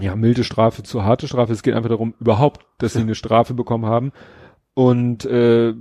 ja, 0.00 0.14
milde 0.16 0.44
Strafe 0.44 0.82
zu 0.82 1.04
harte 1.04 1.26
Strafe. 1.28 1.52
Es 1.52 1.62
geht 1.62 1.74
einfach 1.74 1.88
darum, 1.90 2.14
überhaupt, 2.20 2.64
dass 2.78 2.92
sie 2.94 3.00
eine 3.00 3.14
Strafe 3.14 3.54
bekommen 3.54 3.86
haben. 3.86 4.12
Und 4.74 5.24
äh, 5.24 5.74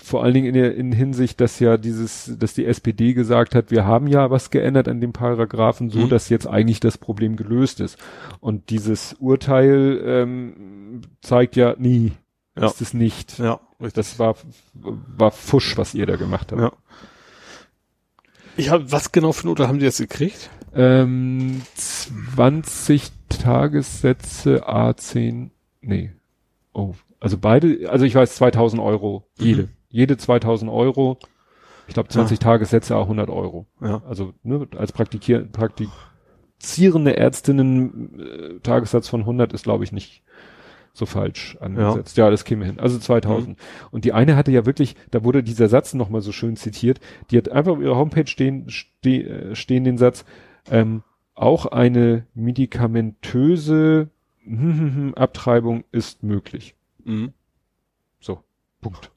vor 0.00 0.22
allen 0.22 0.34
Dingen 0.34 0.46
in 0.46 0.54
der 0.54 0.76
in 0.76 0.92
Hinsicht, 0.92 1.40
dass 1.40 1.58
ja 1.58 1.76
dieses, 1.76 2.32
dass 2.38 2.54
die 2.54 2.64
SPD 2.66 3.14
gesagt 3.14 3.56
hat, 3.56 3.72
wir 3.72 3.84
haben 3.84 4.06
ja 4.06 4.30
was 4.30 4.50
geändert 4.50 4.86
an 4.86 5.00
dem 5.00 5.12
Paragraphen, 5.12 5.90
so 5.90 5.98
Mhm. 6.00 6.08
dass 6.08 6.28
jetzt 6.28 6.46
eigentlich 6.46 6.78
das 6.78 6.98
Problem 6.98 7.34
gelöst 7.36 7.80
ist. 7.80 7.98
Und 8.38 8.70
dieses 8.70 9.14
Urteil 9.18 10.00
ähm, 10.04 11.00
zeigt 11.20 11.56
ja, 11.56 11.74
nie 11.78 12.12
Ja. 12.56 12.66
ist 12.66 12.80
es 12.80 12.94
nicht. 12.94 13.38
Ja, 13.40 13.58
richtig. 13.80 13.94
Das 13.94 14.18
war, 14.20 14.36
war 14.74 15.32
Fusch, 15.32 15.76
was 15.76 15.94
ihr 15.94 16.06
da 16.06 16.14
gemacht 16.14 16.52
habt. 16.52 16.60
Ja. 16.62 16.72
Ich 18.56 18.70
habe, 18.70 18.90
was 18.90 19.12
genau 19.12 19.32
für 19.32 19.46
ein 19.46 19.50
Urteil 19.50 19.68
haben 19.68 19.78
die 19.78 19.84
jetzt 19.84 19.98
gekriegt? 19.98 20.50
Ähm, 20.74 21.62
20 21.74 23.10
Tagessätze 23.28 24.68
A10, 24.68 25.50
nee. 25.80 26.12
Oh, 26.72 26.94
also 27.20 27.38
beide, 27.38 27.90
also 27.90 28.04
ich 28.04 28.14
weiß 28.14 28.36
2000 28.36 28.80
Euro, 28.80 29.26
jede. 29.38 29.62
Mhm. 29.62 29.68
Jede 29.90 30.16
2000 30.16 30.70
Euro. 30.70 31.18
Ich 31.86 31.94
glaube 31.94 32.10
20 32.10 32.38
Tagessätze 32.38 32.94
A 32.94 33.00
100 33.00 33.30
Euro. 33.30 33.66
Ja. 33.80 34.02
Also 34.06 34.34
ne, 34.42 34.68
als 34.76 34.92
Praktikier, 34.92 35.48
praktizierende 35.50 37.16
Ärztinnen 37.16 38.20
äh, 38.20 38.60
Tagessatz 38.60 39.08
von 39.08 39.20
100 39.20 39.54
ist 39.54 39.62
glaube 39.62 39.84
ich 39.84 39.92
nicht 39.92 40.22
so 40.92 41.06
falsch 41.06 41.56
angesetzt. 41.60 42.16
Ja, 42.16 42.28
das 42.28 42.44
käme 42.44 42.66
hin. 42.66 42.80
Also 42.80 42.98
2000. 42.98 43.58
Und 43.90 44.04
die 44.04 44.12
eine 44.12 44.36
hatte 44.36 44.50
ja 44.50 44.66
wirklich, 44.66 44.96
da 45.10 45.24
wurde 45.24 45.42
dieser 45.42 45.68
Satz 45.68 45.94
nochmal 45.94 46.20
so 46.20 46.32
schön 46.32 46.56
zitiert, 46.56 47.00
die 47.30 47.38
hat 47.38 47.48
einfach 47.50 47.72
auf 47.72 47.80
ihrer 47.80 47.96
Homepage 47.96 48.26
stehen, 48.26 48.68
ste, 48.68 49.22
äh, 49.22 49.54
stehen 49.54 49.84
den 49.84 49.96
Satz, 49.96 50.24
ähm, 50.70 51.02
auch 51.34 51.66
eine 51.66 52.26
medikamentöse 52.34 54.10
Abtreibung 55.14 55.84
ist 55.92 56.22
möglich. 56.22 56.74
Mhm. 57.04 57.32
So, 58.20 58.42
Punkt. 58.80 59.10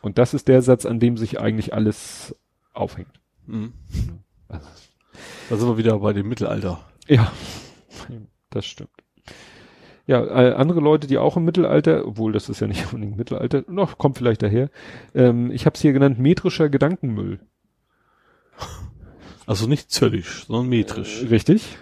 Und 0.00 0.18
das 0.18 0.34
ist 0.34 0.48
der 0.48 0.62
Satz, 0.62 0.84
an 0.86 1.00
dem 1.00 1.16
sich 1.16 1.40
eigentlich 1.40 1.74
alles 1.74 2.34
aufhängt. 2.72 3.20
Mhm. 3.46 3.72
Also, 4.48 4.68
Da 5.48 5.56
sind 5.56 5.68
wir 5.68 5.78
wieder 5.78 5.98
bei 5.98 6.12
dem 6.12 6.28
Mittelalter. 6.28 6.80
Ja, 7.06 7.32
das 8.50 8.66
stimmt. 8.66 8.90
Ja, 10.06 10.24
äh, 10.24 10.54
andere 10.54 10.80
Leute, 10.80 11.06
die 11.06 11.18
auch 11.18 11.36
im 11.36 11.44
Mittelalter, 11.44 12.06
obwohl 12.06 12.32
das 12.32 12.48
ist 12.48 12.60
ja 12.60 12.66
nicht 12.66 12.84
unbedingt 12.92 13.16
Mittelalter, 13.16 13.64
noch 13.68 13.98
kommt 13.98 14.18
vielleicht 14.18 14.42
daher. 14.42 14.70
Ähm, 15.14 15.50
ich 15.50 15.64
habe 15.66 15.74
es 15.74 15.80
hier 15.80 15.92
genannt 15.92 16.18
metrischer 16.18 16.68
Gedankenmüll. 16.68 17.40
Also 19.46 19.66
nicht 19.66 19.90
zöllisch, 19.90 20.46
sondern 20.46 20.68
metrisch. 20.68 21.24
Richtig? 21.28 21.78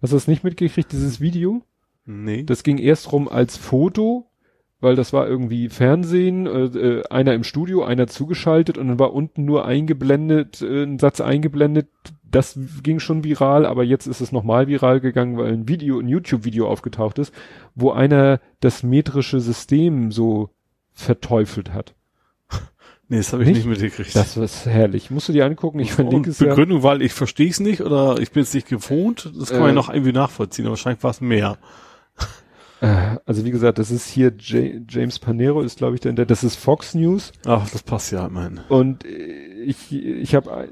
Hast 0.00 0.12
du 0.12 0.16
das 0.16 0.28
nicht 0.28 0.44
mitgekriegt, 0.44 0.92
dieses 0.92 1.20
Video? 1.20 1.62
nee. 2.08 2.42
Das 2.42 2.62
ging 2.62 2.78
erst 2.78 3.12
rum 3.12 3.28
als 3.28 3.56
Foto, 3.56 4.30
weil 4.80 4.96
das 4.96 5.12
war 5.12 5.28
irgendwie 5.28 5.68
Fernsehen, 5.68 6.46
äh, 6.46 6.64
äh, 6.64 7.08
einer 7.08 7.34
im 7.34 7.44
Studio, 7.44 7.84
einer 7.84 8.06
zugeschaltet 8.06 8.78
und 8.78 8.88
dann 8.88 8.98
war 8.98 9.12
unten 9.12 9.44
nur 9.44 9.64
eingeblendet, 9.64 10.62
äh, 10.62 10.84
ein 10.84 10.98
Satz 10.98 11.20
eingeblendet. 11.20 11.88
Das 12.30 12.58
ging 12.82 13.00
schon 13.00 13.24
viral, 13.24 13.66
aber 13.66 13.84
jetzt 13.84 14.06
ist 14.06 14.20
es 14.20 14.32
nochmal 14.32 14.66
viral 14.68 15.00
gegangen, 15.00 15.36
weil 15.38 15.52
ein 15.52 15.68
Video, 15.68 15.98
ein 15.98 16.08
YouTube-Video 16.08 16.68
aufgetaucht 16.68 17.18
ist, 17.18 17.34
wo 17.74 17.90
einer 17.90 18.40
das 18.60 18.82
metrische 18.82 19.40
System 19.40 20.12
so 20.12 20.50
verteufelt 20.92 21.72
hat. 21.72 21.94
Nee, 23.08 23.16
das 23.18 23.32
habe 23.32 23.42
ich 23.42 23.48
Nicht? 23.48 23.66
nicht, 23.66 23.68
mitgekriegt. 23.68 24.14
Das 24.14 24.36
ist 24.36 24.66
herrlich. 24.66 25.10
Musst 25.10 25.28
du 25.28 25.32
dir 25.32 25.44
angucken, 25.46 25.78
ich 25.80 25.92
verlinke 25.92 26.30
es 26.30 26.38
ja. 26.40 26.48
Begründung, 26.48 26.82
weil 26.82 27.02
ich 27.02 27.12
verstehe 27.12 27.48
es 27.50 27.60
nicht 27.60 27.80
oder 27.82 28.18
ich 28.20 28.30
bin 28.30 28.42
es 28.42 28.54
nicht 28.54 28.68
gewohnt. 28.68 29.30
Das 29.38 29.50
kann 29.50 29.60
man 29.60 29.66
Äh, 29.68 29.70
ja 29.70 29.74
noch 29.74 29.88
irgendwie 29.90 30.12
nachvollziehen, 30.12 30.66
aber 30.66 30.72
wahrscheinlich 30.72 31.02
war 31.02 31.10
es 31.10 31.20
mehr. 31.20 31.58
Äh, 32.80 33.16
Also 33.26 33.44
wie 33.44 33.50
gesagt, 33.50 33.78
das 33.78 33.90
ist 33.90 34.08
hier 34.08 34.32
J 34.38 34.82
James 34.88 35.18
Panero 35.18 35.62
ist 35.62 35.78
glaube 35.78 35.94
ich 35.96 36.00
der, 36.00 36.12
das 36.12 36.44
ist 36.44 36.56
Fox 36.56 36.94
News. 36.94 37.32
Ach, 37.44 37.68
das 37.70 37.82
passt 37.82 38.12
ja 38.12 38.26
immerhin. 38.26 38.60
Und 38.68 39.04
äh, 39.04 39.08
ich, 39.64 39.92
ich 39.92 40.34
habe 40.34 40.68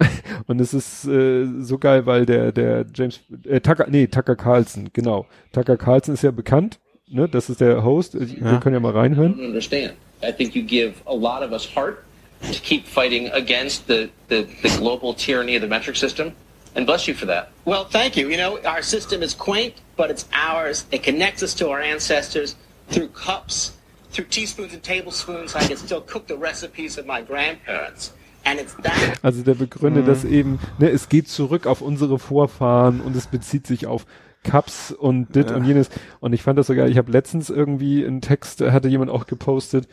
Und 0.46 0.60
es 0.60 0.72
ist 0.74 1.06
äh, 1.06 1.46
so 1.60 1.78
geil, 1.78 2.06
weil 2.06 2.24
der 2.26 2.52
der 2.52 2.86
James 2.94 3.20
äh, 3.44 3.60
Tucker 3.60 3.86
nee 3.90 4.06
Tucker 4.06 4.36
Carlson 4.36 4.90
genau 4.92 5.26
Tucker 5.52 5.76
Carlson 5.76 6.14
ist 6.14 6.22
ja 6.22 6.30
bekannt, 6.30 6.78
ne? 7.08 7.28
Das 7.28 7.50
ist 7.50 7.60
der 7.60 7.82
Host. 7.82 8.14
Wir 8.14 8.52
Ja. 8.52 8.58
können 8.60 8.74
ja 8.74 8.80
mal 8.80 8.92
reinhören. 8.92 9.34
understand. 9.34 9.94
I 10.22 10.32
think 10.32 10.54
you 10.54 10.62
give 10.62 11.02
a 11.06 11.14
lot 11.14 11.42
of 11.42 11.52
us 11.52 11.66
heart 11.66 12.04
to 12.42 12.60
keep 12.60 12.86
fighting 12.86 13.28
against 13.28 13.86
the, 13.86 14.10
the, 14.28 14.48
the 14.62 14.68
global 14.78 15.14
tyranny 15.14 15.56
of 15.56 15.62
the 15.62 15.68
metric 15.68 15.96
system, 15.96 16.34
and 16.74 16.86
bless 16.86 17.08
you 17.08 17.14
for 17.14 17.26
that. 17.26 17.50
Well, 17.64 17.84
thank 17.84 18.16
you. 18.16 18.28
You 18.28 18.36
know, 18.36 18.60
our 18.62 18.82
system 18.82 19.22
is 19.22 19.34
quaint, 19.34 19.74
but 19.96 20.10
it's 20.10 20.26
ours. 20.32 20.84
It 20.92 21.02
connects 21.02 21.42
us 21.42 21.54
to 21.54 21.68
our 21.70 21.80
ancestors 21.80 22.56
through 22.88 23.08
cups, 23.08 23.76
through 24.10 24.26
teaspoons 24.26 24.72
and 24.72 24.82
tablespoons. 24.82 25.54
I 25.54 25.66
can 25.66 25.76
still 25.76 26.00
cook 26.00 26.26
the 26.26 26.36
recipes 26.36 26.98
of 26.98 27.06
my 27.06 27.22
grandparents. 27.22 28.12
And 28.44 28.60
it's 28.60 28.74
that 28.82 29.18
Also 29.22 29.42
der 29.42 29.54
begründet 29.54 30.06
das 30.06 30.24
mm. 30.24 30.32
eben, 30.32 30.58
ne, 30.78 30.90
es 30.90 31.08
geht 31.08 31.28
zurück 31.28 31.66
auf 31.66 31.82
unsere 31.82 32.18
Vorfahren 32.18 33.00
und 33.00 33.14
es 33.14 33.26
bezieht 33.26 33.66
sich 33.66 33.86
auf 33.86 34.06
Cups 34.44 34.92
und 34.92 35.34
dit 35.34 35.50
und 35.50 35.64
jenes. 35.64 35.90
Und 36.20 36.32
ich 36.32 36.42
fand 36.42 36.58
das 36.58 36.68
so 36.68 36.74
geil. 36.74 36.90
Ich 36.90 36.96
habe 36.96 37.10
letztens 37.10 37.50
irgendwie 37.50 38.06
einen 38.06 38.20
Text, 38.20 38.60
hatte 38.60 38.88
jemand 38.88 39.10
auch 39.10 39.26
gepostet, 39.26 39.88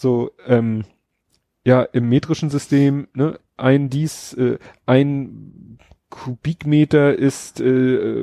so, 0.00 0.30
ähm, 0.46 0.84
ja, 1.64 1.82
im 1.82 2.08
metrischen 2.08 2.48
System, 2.50 3.06
ne, 3.14 3.38
ein 3.56 3.90
dies, 3.90 4.32
äh, 4.34 4.58
ein 4.86 5.78
Kubikmeter 6.08 7.14
ist, 7.16 7.60
äh, 7.60 7.64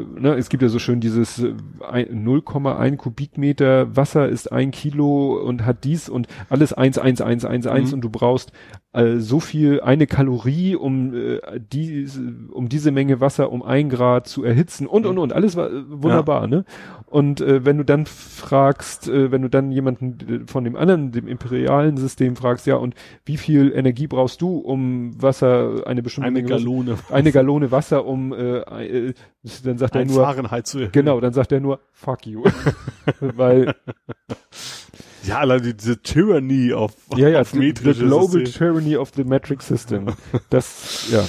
äh, 0.02 0.06
ne, 0.20 0.34
es 0.36 0.49
gibt 0.49 0.62
ja 0.62 0.68
so 0.68 0.78
schön 0.78 0.99
dieses 0.99 1.40
äh, 1.41 1.54
ein- 1.90 2.26
0,1 2.26 2.98
Kubikmeter 2.98 3.95
Wasser 3.95 4.28
ist 4.28 4.52
ein 4.52 4.72
Kilo 4.72 5.38
und 5.41 5.66
hat 5.66 5.86
dies 5.86 6.10
und 6.10 6.28
alles 6.49 6.74
1, 6.74 6.98
1, 6.98 7.22
1, 7.22 7.45
1, 7.45 7.66
1 7.66 7.90
und 7.94 8.02
du 8.02 8.10
brauchst 8.10 8.52
äh, 8.91 9.18
so 9.20 9.40
viel, 9.40 9.80
eine 9.80 10.06
Kalorie, 10.06 10.76
um 10.76 11.14
äh, 11.14 11.40
diese, 11.72 12.22
um 12.52 12.68
diese 12.68 12.91
Menge 12.91 13.22
Wasser 13.22 13.52
um 13.54 13.64
ein 13.64 13.88
Grad 13.90 14.28
zu 14.28 14.44
erhitzen 14.44 14.86
und 14.86 15.06
und 15.06 15.18
und 15.18 15.32
alles 15.32 15.56
war 15.56 15.72
äh, 15.72 15.84
wunderbar, 15.88 16.48
ne? 16.48 16.66
Und 17.10 17.40
äh, 17.40 17.64
wenn 17.64 17.78
du 17.78 17.86
dann 17.86 18.06
fragst, 18.06 19.08
äh, 19.08 19.32
wenn 19.32 19.42
du 19.42 19.50
dann 19.50 19.72
jemanden 19.72 20.44
äh, 20.44 20.46
von 20.46 20.66
dem 20.66 20.76
anderen, 20.76 21.14
dem 21.14 21.26
imperialen 21.30 21.96
System 21.96 22.36
fragst, 22.36 22.68
ja 22.68 22.76
und 22.76 22.96
wie 23.24 23.38
viel 23.38 23.72
Energie 23.74 24.08
brauchst 24.08 24.42
du, 24.42 24.58
um 24.58 25.22
Wasser 25.22 25.84
eine 25.88 26.04
bestimmte 26.04 26.28
Eine 26.28 26.44
Gallone. 26.44 26.98
eine 27.10 27.32
Gallone 27.32 27.72
Wasser, 27.72 28.06
um 28.06 28.34
äh, 28.34 28.58
äh, 28.60 29.14
dann 29.64 29.78
sagt 29.78 29.96
er 29.96 30.02
Ein 30.02 30.08
nur 30.08 30.22
Fahrenheit 30.24 30.68
zu 30.68 30.80
erhöhen. 30.80 30.92
genau, 30.92 31.22
dann 31.22 31.32
sagt 31.32 31.54
er 31.54 31.62
nur 31.62 31.80
fuck 31.94 32.28
you, 32.28 32.44
weil 33.22 33.74
Ja, 35.24 35.40
allein 35.40 35.64
die- 35.64 35.78
diese 35.78 36.02
Tyranny 36.02 36.74
auf, 36.74 36.92
ja 37.16 37.30
ja 37.30 37.40
auf 37.42 37.52
the, 37.52 37.74
the 37.82 37.94
global 37.94 38.28
System. 38.46 38.54
tyranny 38.54 38.98
of 38.98 39.12
the 39.16 39.24
metric 39.24 39.62
system, 39.62 40.08
das 40.50 41.08
ja 41.10 41.24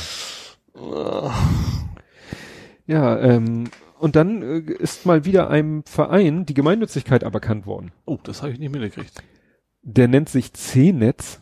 ja 2.87 3.19
ähm, 3.21 3.65
und 3.99 4.17
dann 4.17 4.43
äh, 4.43 4.59
ist 4.59 5.07
mal 5.07 5.25
wieder 5.25 5.51
einem 5.51 5.83
Verein 5.85 6.47
die 6.47 6.55
Gemeinnützigkeit 6.55 7.25
aberkannt 7.25 7.67
worden. 7.67 7.93
Oh, 8.05 8.19
das 8.23 8.43
habe 8.43 8.53
ich 8.53 8.59
nicht 8.59 8.73
mitgekriegt. 8.73 9.23
Der 9.83 10.09
nennt 10.09 10.29
sich 10.29 10.53
C-Netz. 10.53 11.41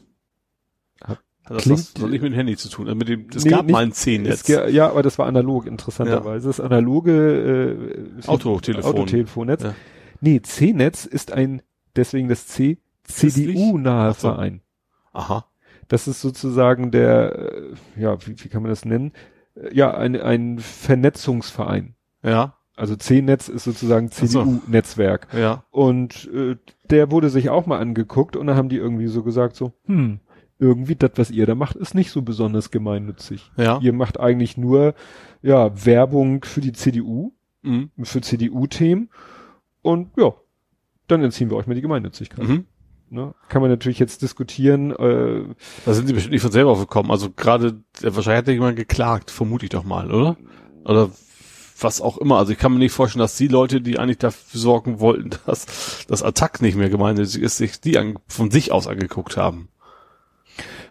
Hat 1.03 1.19
das 1.49 1.63
Klingt- 1.63 1.79
was, 1.79 1.93
soll 1.93 2.11
nicht 2.11 2.23
mit 2.23 2.33
dem 2.33 2.37
Handy 2.37 2.57
zu 2.57 2.69
tun? 2.69 2.87
Also 2.87 2.97
mit 2.97 3.09
dem, 3.09 3.27
es 3.35 3.45
Nee, 3.45 3.51
gab 3.51 3.67
nicht- 3.67 3.73
mal 3.73 3.85
ein 3.85 3.93
C-Netz. 3.93 4.49
Ja, 4.49 4.89
aber 4.91 5.03
das 5.03 5.17
war 5.19 5.27
analog, 5.27 5.67
interessanterweise. 5.67 6.49
Das 6.49 6.59
analoge 6.61 8.17
äh, 8.23 8.27
Autotelefon. 8.29 8.93
Autotelefonnetz. 8.93 9.63
Ja. 9.63 9.75
Nee, 10.21 10.41
C-Netz 10.43 11.05
ist 11.07 11.33
ein, 11.33 11.63
deswegen 11.95 12.29
das 12.29 12.47
C, 12.49 12.79
CDU-nahe 13.05 14.13
so. 14.15 14.21
Verein. 14.29 14.61
Aha. 15.13 15.47
Das 15.89 16.09
ist 16.09 16.21
sozusagen 16.21 16.91
der, 16.91 17.39
äh, 17.39 17.75
ja, 18.01 18.19
wie, 18.27 18.35
wie 18.43 18.49
kann 18.49 18.63
man 18.63 18.71
das 18.71 18.85
nennen? 18.85 19.13
Ja, 19.73 19.95
ein, 19.97 20.21
ein 20.21 20.59
Vernetzungsverein. 20.59 21.95
Ja, 22.27 22.55
Also 22.77 22.97
C-Netz 22.97 23.49
ist 23.49 23.65
sozusagen 23.65 24.11
Ach 24.13 24.17
so. 24.19 24.27
CDU-Netzwerk. 24.27 25.29
ja. 25.33 25.65
Und 25.71 26.29
äh, 26.35 26.57
der 26.91 27.11
wurde 27.11 27.31
sich 27.31 27.49
auch 27.49 27.65
mal 27.67 27.79
angeguckt 27.79 28.37
und 28.37 28.47
dann 28.49 28.57
haben 28.57 28.69
die 28.69 28.77
irgendwie 28.77 29.07
so 29.07 29.23
gesagt 29.23 29.57
so, 29.57 29.73
hm, 29.87 30.21
irgendwie 30.59 30.95
das, 30.97 31.13
was 31.17 31.31
ihr 31.31 31.47
da 31.47 31.55
macht, 31.55 31.77
ist 31.77 31.95
nicht 31.95 32.11
so 32.11 32.23
besonders 32.23 32.71
gemeinnützig. 32.71 33.51
Ja. 33.57 33.79
Ihr 33.81 33.93
macht 33.93 34.19
eigentlich 34.21 34.57
nur, 34.57 34.95
ja, 35.43 35.85
Werbung 35.87 36.45
für 36.45 36.61
die 36.61 36.73
CDU, 36.73 37.33
Mhm. 37.63 37.91
für 38.03 38.21
CDU-Themen 38.21 39.09
und 39.83 40.11
ja, 40.17 40.33
dann 41.09 41.23
entziehen 41.25 41.51
wir 41.51 41.57
euch 41.57 41.67
mal 41.67 41.75
die 41.75 41.81
Gemeinnützigkeit. 41.81 42.47
Mhm. 42.47 42.65
Ne? 43.11 43.35
Kann 43.49 43.61
man 43.63 43.71
natürlich 43.71 43.99
jetzt 43.99 44.23
diskutieren, 44.23 44.91
äh, 44.93 45.45
Da 45.85 45.93
sind 45.95 46.07
sie 46.07 46.13
bestimmt 46.13 46.33
nicht 46.33 46.43
von 46.43 46.51
selber 46.53 46.71
auf 46.71 46.79
gekommen. 46.81 47.11
Also 47.11 47.31
gerade, 47.31 47.81
wahrscheinlich 48.03 48.39
hat 48.39 48.47
ja 48.49 48.53
jemand 48.55 48.77
geklagt, 48.77 49.31
vermute 49.31 49.65
ich 49.67 49.71
doch 49.71 49.85
mal, 49.85 50.11
oder? 50.13 50.37
Oder 50.85 51.11
was 51.81 52.01
auch 52.01 52.19
immer. 52.19 52.39
Also 52.39 52.53
ich 52.53 52.59
kann 52.59 52.73
mir 52.73 52.79
nicht 52.79 52.93
vorstellen, 52.93 53.21
dass 53.21 53.37
die 53.37 53.49
Leute, 53.49 53.81
die 53.81 53.99
eigentlich 53.99 54.19
dafür 54.19 54.61
sorgen 54.61 55.01
wollten, 55.01 55.31
dass 55.47 56.07
das 56.09 56.23
Attack 56.23 56.63
nicht 56.63 56.77
mehr 56.77 56.91
gemeinnützig 56.91 57.43
ist, 57.43 57.57
sich 57.59 57.81
die 57.81 57.99
an, 57.99 58.19
von 58.27 58.51
sich 58.51 58.73
aus 58.73 58.87
angeguckt 58.87 59.37
haben. 59.37 59.69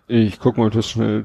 Ich 0.07 0.39
guck 0.39 0.57
mal 0.57 0.69
das 0.69 0.89
schnell. 0.89 1.23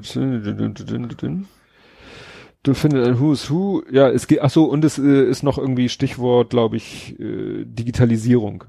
Du 2.63 2.73
findest 2.73 3.07
ein 3.07 3.19
Who's 3.19 3.49
Who. 3.49 3.83
Ja, 3.91 4.09
es 4.09 4.27
geht, 4.27 4.41
ach 4.41 4.49
so, 4.49 4.65
und 4.65 4.83
es 4.85 4.97
äh, 4.97 5.23
ist 5.23 5.43
noch 5.43 5.57
irgendwie 5.57 5.89
Stichwort, 5.89 6.51
glaube 6.51 6.77
ich, 6.77 7.19
äh, 7.19 7.63
Digitalisierung. 7.65 8.63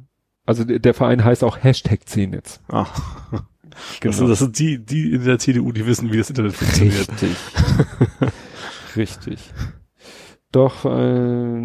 Also 0.44 0.64
der, 0.64 0.94
Verein 0.94 1.24
heißt 1.24 1.44
auch 1.44 1.62
Hashtag 1.62 2.09
C-Netz. 2.09 2.60
Ah. 2.69 2.86
Das, 3.73 4.01
Genau. 4.01 4.14
sind, 4.14 4.28
das 4.28 4.39
sind 4.40 4.59
die, 4.59 4.85
die 4.85 5.12
in 5.14 5.24
der 5.24 5.39
CDU, 5.39 5.73
die 5.73 5.86
wissen, 5.86 6.12
wie 6.12 6.19
das 6.19 6.28
Internet 6.28 6.52
funktioniert. 6.52 7.09
Richtig. 7.10 7.36
Richtig. 8.97 9.39
Doch, 10.53 10.85
äh, 10.85 11.59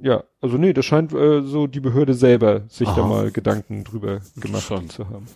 ja, 0.00 0.24
also 0.40 0.56
nee, 0.56 0.72
das 0.72 0.84
scheint 0.84 1.12
äh, 1.12 1.42
so 1.42 1.66
die 1.66 1.80
Behörde 1.80 2.14
selber 2.14 2.62
sich 2.68 2.88
da 2.88 3.02
Aha. 3.02 3.06
mal 3.08 3.30
Gedanken 3.30 3.84
drüber 3.84 4.20
gemacht 4.36 4.72
zu 4.92 5.08
haben. 5.08 5.26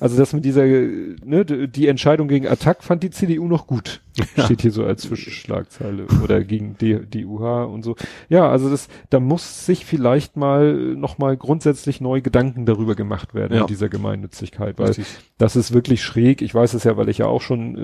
Also 0.00 0.16
das 0.16 0.32
mit 0.32 0.44
dieser, 0.44 0.64
äh, 0.64 1.16
ne, 1.24 1.44
die 1.44 1.88
Entscheidung 1.88 2.28
gegen 2.28 2.48
Attac 2.48 2.82
fand 2.82 3.02
die 3.02 3.10
CDU 3.10 3.46
noch 3.46 3.66
gut. 3.66 4.00
Steht 4.38 4.62
hier 4.62 4.70
so 4.70 4.84
als 4.84 5.02
Zwischenschlagzeile 5.02 6.06
oder 6.22 6.44
gegen 6.44 6.76
die, 6.80 7.04
die 7.04 7.24
UH 7.26 7.64
und 7.64 7.82
so. 7.82 7.96
Ja, 8.28 8.48
also 8.48 8.70
das, 8.70 8.88
da 9.10 9.18
muss 9.18 9.66
sich 9.66 9.84
vielleicht 9.84 10.36
mal 10.36 10.72
noch 10.74 11.18
mal 11.18 11.36
grundsätzlich 11.36 12.00
neu 12.00 12.20
Gedanken 12.20 12.64
darüber 12.64 12.94
gemacht 12.94 13.34
werden 13.34 13.54
Ja. 13.54 13.62
in 13.62 13.66
dieser 13.66 13.88
Gemeinnützigkeit, 13.88 14.78
weil 14.78 14.88
Richtig. 14.88 15.06
das 15.38 15.56
ist 15.56 15.74
wirklich 15.74 16.02
schräg. 16.02 16.42
Ich 16.42 16.54
weiß 16.54 16.74
es 16.74 16.84
ja, 16.84 16.96
weil 16.96 17.08
ich 17.08 17.18
ja 17.18 17.26
auch 17.26 17.40
schon 17.42 17.76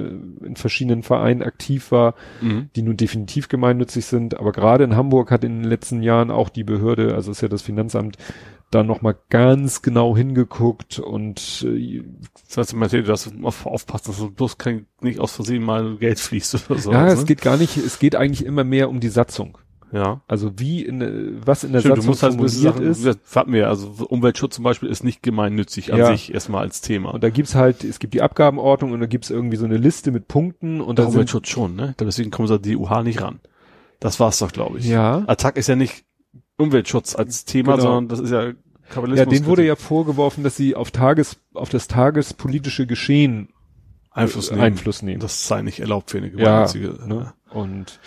äh, 0.42 0.46
in 0.46 0.56
verschiedenen 0.56 1.02
Vereinen 1.02 1.42
aktiv 1.42 1.90
war, 1.90 2.14
Mhm. 2.40 2.70
die 2.76 2.82
nun 2.82 2.96
definitiv 2.96 3.48
gemeinnützig 3.48 4.04
sind. 4.06 4.38
Aber 4.38 4.52
gerade 4.52 4.84
in 4.84 4.94
Hamburg 4.94 5.30
hat 5.32 5.42
in 5.42 5.62
den 5.62 5.68
letzten 5.68 6.00
Jahren 6.02 6.30
auch 6.30 6.39
die 6.48 6.64
Behörde, 6.64 7.14
also 7.14 7.30
ist 7.30 7.40
ja 7.42 7.48
das 7.48 7.62
Finanzamt, 7.62 8.16
da 8.70 8.84
nochmal 8.84 9.16
ganz 9.30 9.82
genau 9.82 10.16
hingeguckt 10.16 10.98
und 11.00 11.66
äh, 11.68 12.02
Das 12.48 12.56
heißt, 12.56 12.74
man 12.74 12.88
du 12.88 13.02
darfst 13.02 13.30
auf, 13.42 13.66
aufpassen, 13.66 14.04
dass 14.12 14.18
du 14.18 14.30
bloß 14.30 14.58
kein, 14.58 14.86
nicht 15.00 15.18
aus 15.18 15.32
Versehen 15.34 15.62
mal 15.64 15.96
Geld 15.96 16.20
fließt 16.20 16.70
oder 16.70 16.78
so. 16.80 16.92
ja, 16.92 17.04
ne? 17.04 17.10
es 17.12 17.26
geht 17.26 17.42
gar 17.42 17.56
nicht, 17.56 17.76
es 17.76 17.98
geht 17.98 18.14
eigentlich 18.14 18.46
immer 18.46 18.62
mehr 18.64 18.88
um 18.88 19.00
die 19.00 19.08
Satzung. 19.08 19.58
ja. 19.92 20.20
Also 20.28 20.52
wie 20.60 20.84
in, 20.84 21.00
äh, 21.00 21.32
was 21.44 21.64
in 21.64 21.72
der 21.72 21.80
Stimmt, 21.80 21.96
du 21.96 22.02
Satzung 22.02 22.10
musst 22.10 22.22
halt 22.22 22.32
formuliert 22.34 22.74
Sachen, 22.74 22.86
ist. 22.86 23.04
das 23.04 23.16
hatten 23.34 23.52
wir, 23.52 23.66
also 23.68 23.88
Umweltschutz 24.08 24.54
zum 24.54 24.62
Beispiel 24.62 24.88
ist 24.88 25.02
nicht 25.02 25.20
gemeinnützig 25.20 25.92
an 25.92 25.98
Ja. 25.98 26.12
sich 26.12 26.32
erstmal 26.32 26.62
als 26.62 26.80
Thema. 26.80 27.10
Und 27.12 27.24
da 27.24 27.30
gibt's 27.30 27.56
halt, 27.56 27.82
es 27.82 27.98
gibt 27.98 28.14
die 28.14 28.22
Abgabenordnung 28.22 28.92
und 28.92 29.00
da 29.00 29.06
gibt's 29.06 29.30
irgendwie 29.30 29.56
so 29.56 29.64
eine 29.64 29.78
Liste 29.78 30.12
mit 30.12 30.28
Punkten 30.28 30.80
und 30.80 30.96
Der 30.96 31.06
da 31.06 31.10
sind, 31.10 31.16
Umweltschutz 31.18 31.48
schon, 31.48 31.74
ne? 31.74 31.96
Deswegen 31.98 32.30
kommen 32.30 32.46
sie 32.46 32.54
an 32.54 32.62
die 32.62 32.76
UH 32.76 33.02
nicht 33.02 33.20
ran. 33.20 33.40
Das 33.98 34.20
war's 34.20 34.38
doch, 34.38 34.52
glaube 34.52 34.78
ich. 34.78 34.86
ja, 34.86 35.24
Attack 35.26 35.56
ist 35.56 35.66
ja 35.66 35.74
nicht 35.74 36.04
Umweltschutz 36.60 37.14
als 37.16 37.44
Thema, 37.44 37.72
Genau. 37.76 37.82
sondern 37.84 38.08
das 38.08 38.20
ist 38.20 38.30
ja 38.30 38.52
Kapitalismus. 38.88 39.18
ja, 39.18 39.24
denen 39.24 39.46
wurde 39.46 39.64
ja 39.64 39.76
vorgeworfen, 39.76 40.44
dass 40.44 40.56
sie 40.56 40.74
auf 40.74 40.90
Tages, 40.90 41.36
auf 41.54 41.68
das 41.70 41.88
tagespolitische 41.88 42.86
Geschehen 42.86 43.48
Einfluss 44.12 44.50
nehmen. 44.50 44.62
Einfluss 44.62 45.02
nehmen. 45.02 45.20
Das 45.20 45.46
sei 45.46 45.62
nicht 45.62 45.80
erlaubt 45.80 46.10
für 46.10 46.18
eine 46.18 46.28
Ja, 46.28 46.34
gemeinnützige. 46.66 46.98
ne? 47.06 47.32
Und 47.50 48.00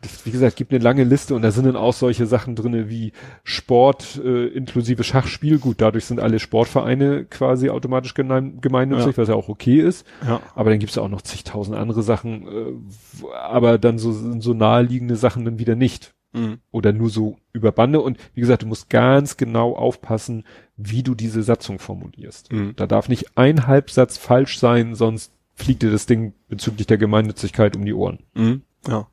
das, 0.00 0.24
wie 0.26 0.30
gesagt, 0.30 0.54
gibt 0.56 0.72
eine 0.72 0.82
lange 0.82 1.02
Liste 1.02 1.34
und 1.34 1.42
da 1.42 1.50
sind 1.50 1.66
dann 1.66 1.74
auch 1.76 1.92
solche 1.92 2.26
Sachen 2.26 2.54
drinne 2.54 2.88
wie 2.88 3.12
Sport 3.42 4.20
äh, 4.24 4.46
inklusive 4.46 5.02
Schachspiel. 5.02 5.58
Gut, 5.58 5.80
dadurch 5.80 6.04
sind 6.04 6.20
alle 6.20 6.38
Sportvereine 6.38 7.24
quasi 7.24 7.68
automatisch 7.70 8.14
gemein, 8.14 8.60
gemeinnützig, 8.60 9.18
was 9.18 9.28
ja 9.28 9.34
auch 9.34 9.48
okay 9.48 9.80
ist. 9.80 10.06
Ja. 10.26 10.40
Aber 10.54 10.70
dann 10.70 10.78
gibt's 10.78 10.98
auch 10.98 11.08
noch 11.08 11.22
zigtausend 11.22 11.76
andere 11.76 12.02
Sachen, 12.02 12.46
äh, 12.46 13.26
aber 13.42 13.78
dann 13.78 13.98
so, 13.98 14.12
so 14.40 14.54
naheliegende 14.54 15.16
Sachen 15.16 15.44
dann 15.44 15.58
wieder 15.58 15.74
nicht. 15.74 16.14
Mhm. 16.32 16.58
Oder 16.70 16.92
nur 16.92 17.10
so 17.10 17.38
über 17.52 17.72
Bande. 17.72 18.00
Und 18.00 18.18
wie 18.34 18.40
gesagt, 18.40 18.62
du 18.62 18.66
musst 18.66 18.90
ganz 18.90 19.36
genau 19.36 19.74
aufpassen, 19.74 20.44
wie 20.76 21.02
du 21.02 21.14
diese 21.14 21.42
Satzung 21.42 21.78
formulierst. 21.78 22.52
Mhm. 22.52 22.74
Da 22.76 22.86
darf 22.86 23.08
nicht 23.08 23.36
ein 23.36 23.66
Halbsatz 23.66 24.18
falsch 24.18 24.58
sein, 24.58 24.94
sonst 24.94 25.32
fliegt 25.54 25.82
dir 25.82 25.90
das 25.90 26.06
Ding 26.06 26.34
bezüglich 26.48 26.86
der 26.86 26.98
Gemeinnützigkeit 26.98 27.76
um 27.76 27.84
die 27.84 27.94
Ohren. 27.94 28.20
Mhm. 28.34 28.62
Ja. 28.86 29.08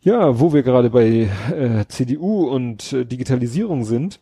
Ja, 0.00 0.38
wo 0.38 0.52
wir 0.52 0.62
gerade 0.62 0.90
bei 0.90 1.28
äh, 1.50 1.84
CDU 1.88 2.48
und 2.48 2.92
äh, 2.92 3.04
Digitalisierung 3.04 3.84
sind, 3.84 4.20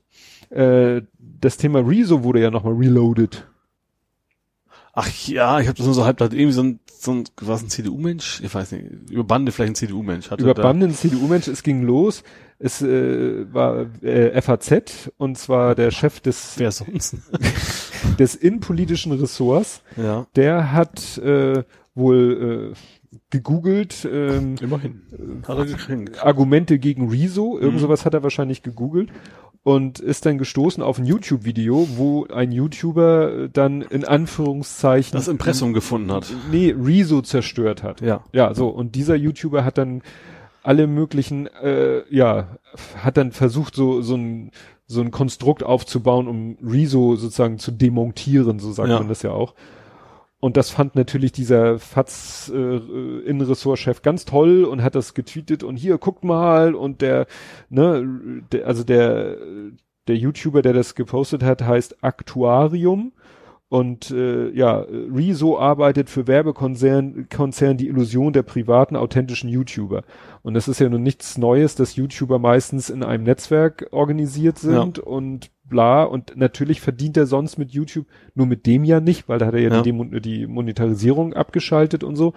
äh, 0.49 1.03
das 1.19 1.59
Thema 1.59 1.81
Rezo 1.81 2.25
wurde 2.25 2.41
ja 2.41 2.51
nochmal 2.51 2.73
reloaded. 2.73 3.47
Ach 4.95 5.09
ja, 5.27 5.61
ich 5.61 5.67
habe 5.67 5.77
das 5.77 5.85
nur 5.85 5.95
so 5.95 6.07
halb 6.07 6.17
da 6.17 6.25
irgendwie 6.25 6.53
so 6.53 6.63
ein, 6.63 6.81
so 7.05 7.13
ein 7.13 7.25
was 7.41 7.63
ein 7.63 7.69
CDU-Mensch? 7.71 8.41
Ich 8.43 8.55
weiß 8.55 8.73
nicht, 8.73 8.85
über 9.11 9.25
Bande 9.25 9.53
vielleicht 9.53 9.73
ein 9.73 9.75
CDU-Mensch. 9.77 10.31
Über 10.33 10.55
da- 10.55 10.63
Banden 10.63 10.93
CDU-Mensch, 10.93 11.49
es 11.49 11.63
ging 11.63 11.83
los. 11.83 12.23
Es 12.59 12.81
äh, 12.83 13.53
war 13.53 13.87
äh, 14.03 14.41
FAZ 14.41 15.11
und 15.19 15.37
zwar 15.39 15.75
der 15.75 15.91
Chef 15.91 16.21
des, 16.21 16.55
Wer 16.59 16.71
sonst? 16.73 17.17
des 18.19 18.35
innenpolitischen 18.35 19.13
Ressorts. 19.13 19.83
ja. 19.97 20.27
Der 20.37 20.73
hat 20.73 21.19
äh, 21.19 21.65
wohl 21.95 22.73
äh, 22.73 23.19
gegoogelt, 23.31 24.09
ähm, 24.11 24.57
Immerhin. 24.61 25.03
Hat 25.47 25.59
er 25.59 25.67
gekriegt. 25.67 26.25
Argumente 26.25 26.79
gegen 26.79 27.09
Rezo, 27.11 27.59
irgend 27.59 27.77
Mhm. 27.77 27.81
sowas 27.81 28.05
hat 28.05 28.15
er 28.15 28.23
wahrscheinlich 28.23 28.63
gegoogelt 28.63 29.11
und 29.65 29.99
ist 29.99 30.27
dann 30.27 30.39
gestoßen 30.39 30.83
auf 30.83 30.99
ein 30.99 31.07
YouTube-Video, 31.07 31.89
wo 31.97 32.27
ein 32.27 32.53
YouTuber 32.53 33.33
äh, 33.45 33.49
dann 33.51 33.83
in 33.83 34.05
Anführungszeichen 34.05 35.17
Das 35.17 35.27
Impressum 35.27 35.73
gefunden 35.73 36.13
hat. 36.13 36.33
nee, 36.53 36.73
Rezo 36.79 37.23
zerstört 37.23 37.83
hat. 37.83 38.01
Ja. 38.01 38.23
Ja, 38.33 38.55
so 38.55 38.69
und 38.69 38.95
dieser 38.95 39.17
YouTuber 39.17 39.65
hat 39.65 39.79
dann 39.79 40.03
alle 40.63 40.87
möglichen 40.87 41.47
äh, 41.47 42.03
ja, 42.15 42.59
hat 43.03 43.17
dann 43.17 43.33
versucht 43.33 43.75
so 43.75 44.01
so 44.03 44.15
ein 44.17 44.51
so 44.87 45.01
ein 45.01 45.11
Konstrukt 45.11 45.63
aufzubauen, 45.63 46.29
um 46.29 46.59
Rezo 46.63 47.17
sozusagen 47.17 47.59
zu 47.59 47.73
demontieren, 47.73 48.59
so 48.59 48.71
sagt 48.73 48.91
Ja. 48.91 48.99
man 48.99 49.09
das 49.09 49.23
ja 49.23 49.31
auch. 49.31 49.55
Und 50.45 50.59
das 50.59 50.69
fand 50.69 50.95
natürlich 50.95 51.33
dieser 51.33 51.79
FATS 51.79 52.53
äh, 52.55 52.59
Innenressortchef 52.59 54.03
ganz 54.03 54.27
toll 54.27 54.65
und 54.65 54.83
hat 54.83 54.95
das 54.95 55.15
getweetet 55.15 55.63
und 55.63 55.77
hier 55.77 55.97
guckt 55.97 56.23
mal 56.23 56.75
und 56.75 57.01
der 57.01 57.27
ne 57.71 58.43
der, 58.53 58.67
also 58.67 58.85
der 58.85 59.39
der 60.07 60.17
YouTuber, 60.19 60.61
der 60.61 60.75
das 60.75 60.97
gepostet 60.97 61.43
hat, 61.43 61.63
heißt 61.63 62.05
Aktuarium 62.05 63.13
und 63.71 64.11
äh, 64.11 64.51
ja, 64.51 64.85
Rezo 64.87 65.59
arbeitet 65.59 66.11
für 66.11 66.27
Werbekonzern 66.27 67.27
Konzern 67.35 67.79
die 67.79 67.89
Illusion 67.89 68.35
der 68.35 68.43
privaten 68.43 68.97
authentischen 68.97 69.49
YouTuber. 69.49 70.03
Und 70.43 70.53
das 70.53 70.69
ist 70.69 70.79
ja 70.79 70.91
nun 70.91 71.03
nichts 71.03 71.39
Neues, 71.39 71.75
dass 71.75 71.97
YouTuber 71.97 72.39
meistens 72.39 72.91
in 72.91 73.03
einem 73.03 73.25
Netzwerk 73.25 73.87
organisiert 73.93 74.59
sind 74.59 74.99
und 74.99 75.54
bla. 75.75 76.05
Und 76.05 76.37
natürlich 76.37 76.81
verdient 76.81 77.17
er 77.17 77.27
sonst 77.27 77.59
mit 77.59 77.73
YouTube, 77.73 78.07
nur 78.35 78.47
mit 78.47 78.65
dem 78.67 78.85
ja 78.85 79.01
nicht, 79.01 79.29
weil 79.29 79.39
da 79.39 79.47
hat 79.47 79.55
er 79.55 79.61
ja, 79.61 79.71
Ja. 79.71 79.83
Die, 79.83 80.21
die 80.21 80.47
Monetarisierung 80.47 81.35
abgeschaltet 81.35 82.05
und 82.05 82.17
so. 82.17 82.33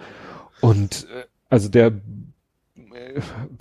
Und 0.60 1.06
äh, 1.14 1.24
also 1.48 1.68
der 1.68 1.86
äh, 1.86 3.20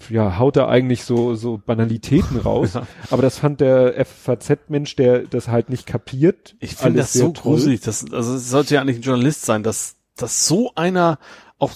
ja, 0.09 0.39
haut 0.39 0.55
da 0.55 0.67
eigentlich 0.67 1.03
so, 1.03 1.35
so 1.35 1.61
Banalitäten 1.63 2.37
raus. 2.39 2.73
Ja. 2.77 2.87
Aber 3.11 3.21
das 3.21 3.37
fand 3.37 3.61
der 3.61 4.05
FAZ-Mensch, 4.05 4.95
der 4.95 5.19
das 5.21 5.47
halt 5.47 5.69
nicht 5.69 5.85
kapiert. 5.85 6.55
Ich 6.59 6.75
finde 6.75 6.99
das 6.99 7.13
so 7.13 7.29
toll. 7.29 7.53
gruselig. 7.53 7.81
Das, 7.81 8.11
also 8.11 8.35
es 8.35 8.49
sollte 8.49 8.75
ja 8.75 8.81
eigentlich 8.81 8.97
ein 8.97 9.03
Journalist 9.03 9.45
sein, 9.45 9.63
dass, 9.63 9.95
dass 10.15 10.47
so 10.47 10.71
einer 10.75 11.19
auch 11.59 11.71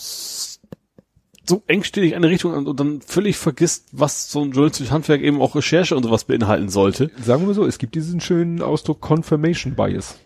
so 1.47 1.63
engstirnig 1.67 2.15
eine 2.15 2.29
Richtung 2.29 2.53
und, 2.53 2.67
und 2.67 2.79
dann 2.79 3.01
völlig 3.01 3.37
vergisst, 3.37 3.87
was 3.91 4.31
so 4.31 4.41
ein 4.41 4.51
journalistisches 4.51 4.91
Handwerk 4.91 5.21
eben 5.21 5.41
auch 5.41 5.55
Recherche 5.55 5.95
und 5.95 6.03
sowas 6.03 6.25
beinhalten 6.25 6.69
sollte. 6.69 7.09
Sagen 7.23 7.47
wir 7.47 7.53
so, 7.53 7.65
es 7.65 7.77
gibt 7.77 7.95
diesen 7.95 8.21
schönen 8.21 8.61
Ausdruck 8.61 9.01
Confirmation 9.01 9.75
Bias. 9.75 10.19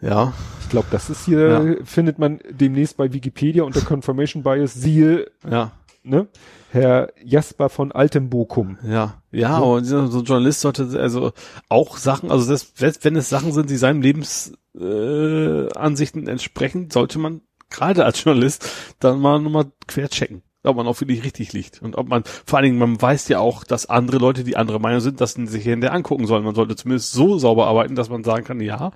Ja. 0.00 0.32
Ich 0.62 0.70
glaube, 0.70 0.88
das 0.90 1.10
ist 1.10 1.26
hier, 1.26 1.78
findet 1.84 2.18
man 2.18 2.40
demnächst 2.50 2.96
bei 2.96 3.12
Wikipedia 3.12 3.62
unter 3.64 3.80
Confirmation 3.82 4.42
Bias, 4.42 4.74
siehe, 4.74 5.26
Ja. 5.48 5.72
ne, 6.02 6.28
Herr 6.70 7.12
Jasper 7.22 7.68
von 7.68 7.92
Altenbokum. 7.92 8.78
Ja, 8.84 9.22
ja, 9.30 9.50
aber 9.50 9.80
dieser, 9.80 10.08
so 10.08 10.18
ein 10.20 10.24
Journalist 10.24 10.60
sollte 10.62 10.88
also 10.98 11.32
auch 11.68 11.98
Sachen, 11.98 12.30
also 12.32 12.44
selbst 12.56 13.04
wenn 13.04 13.14
es 13.14 13.28
Sachen 13.28 13.52
sind, 13.52 13.70
die 13.70 13.76
seinen 13.76 14.02
Lebensansichten 14.02 14.56
äh, 14.80 15.78
Ansichten 15.78 16.26
entsprechen, 16.26 16.90
sollte 16.90 17.18
man 17.20 17.42
gerade 17.70 18.04
als 18.04 18.24
Journalist 18.24 18.68
dann 18.98 19.20
mal 19.20 19.38
nochmal 19.40 19.66
quer 19.86 20.08
checken, 20.08 20.42
ob 20.64 20.76
man 20.76 20.86
auch 20.86 21.00
wirklich 21.00 21.24
richtig 21.24 21.52
liegt. 21.52 21.82
Und 21.82 21.96
ob 21.96 22.08
man, 22.08 22.24
vor 22.24 22.58
allen 22.58 22.64
Dingen, 22.64 22.78
man 22.78 23.00
weiß 23.00 23.28
ja 23.28 23.38
auch, 23.38 23.64
dass 23.64 23.86
andere 23.86 24.18
Leute, 24.18 24.44
die 24.44 24.56
andere 24.56 24.80
Meinung 24.80 25.00
sind, 25.00 25.20
das 25.20 25.32
sich 25.32 25.64
hinterher 25.64 25.94
angucken 25.94 26.26
sollen. 26.26 26.44
Man 26.44 26.54
sollte 26.54 26.76
zumindest 26.76 27.12
so 27.12 27.38
sauber 27.38 27.66
arbeiten, 27.66 27.94
dass 27.94 28.08
man 28.10 28.24
sagen 28.24 28.44
kann, 28.44 28.60
ja, 28.60 28.92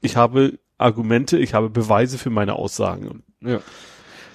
ich 0.00 0.16
habe 0.16 0.58
Argumente, 0.78 1.38
ich 1.38 1.54
habe 1.54 1.70
Beweise 1.70 2.18
für 2.18 2.30
meine 2.30 2.54
Aussagen. 2.54 3.08
Und 3.08 3.22
Ja. 3.40 3.60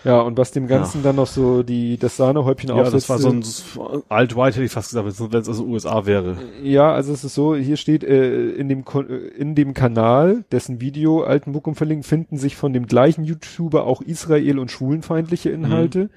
Ja, 0.04 0.22
und 0.22 0.38
was 0.38 0.52
dem 0.52 0.68
Ganzen 0.68 1.04
dann 1.04 1.18
noch 1.18 1.28
so 1.28 1.64
die, 1.64 1.98
das 1.98 2.16
Sahnehäubchen 2.16 2.70
ja, 2.70 2.78
das 2.78 2.94
aufsetzt, 2.94 3.10
war 3.10 3.18
so 3.18 3.30
ein 3.30 4.04
alt-white, 4.08 4.56
hätte 4.56 4.64
ich 4.64 4.72
fast 4.72 4.90
gesagt, 4.90 5.06
wenn 5.06 5.42
es 5.42 5.50
aus 5.50 5.58
den 5.58 5.68
USA 5.68 6.06
wäre. 6.06 6.38
Ja, 6.64 6.94
also 6.94 7.12
es 7.12 7.26
ist 7.26 7.34
so, 7.34 7.56
hier 7.56 7.76
steht 7.76 8.06
äh, 8.06 8.52
in 8.52 8.70
dem 8.70 8.86
äh, 8.86 9.14
in 9.38 9.54
dem 9.56 9.74
Kanal, 9.74 10.46
dessen 10.52 10.80
Video 10.80 11.24
Altenbukum 11.24 11.76
verlinkt, 11.76 12.06
finden 12.06 12.38
sich 12.38 12.56
von 12.56 12.72
dem 12.72 12.86
gleichen 12.86 13.26
YouTuber 13.26 13.86
auch 13.86 14.02
Israel 14.02 14.60
und 14.60 14.72
schwulenfeindliche 14.72 15.50
Inhalte. 15.50 16.10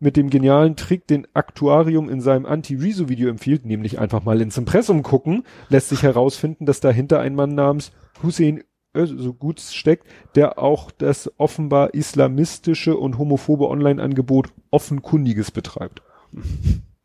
Mit 0.00 0.16
dem 0.16 0.30
genialen 0.30 0.76
Trick, 0.76 1.06
den 1.08 1.26
Aktuarium 1.34 2.08
in 2.08 2.20
seinem 2.20 2.46
Anti-Rezo-Video 2.46 3.28
empfiehlt, 3.28 3.66
nämlich 3.66 3.98
einfach 3.98 4.24
mal 4.24 4.40
ins 4.40 4.56
Impressum 4.56 5.02
gucken, 5.02 5.44
lässt 5.68 5.88
sich 5.88 6.02
herausfinden, 6.04 6.66
dass 6.66 6.78
dahinter 6.80 7.20
ein 7.20 7.34
Mann 7.34 7.54
namens 7.54 7.90
Hussein 8.22 8.62
so 8.94 9.34
gut 9.34 9.60
steckt, 9.60 10.06
der 10.34 10.58
auch 10.58 10.90
das 10.90 11.30
offenbar 11.36 11.94
islamistische 11.94 12.96
und 12.96 13.18
homophobe 13.18 13.68
Online-Angebot 13.68 14.48
offenkundiges 14.70 15.50
betreibt. 15.50 16.02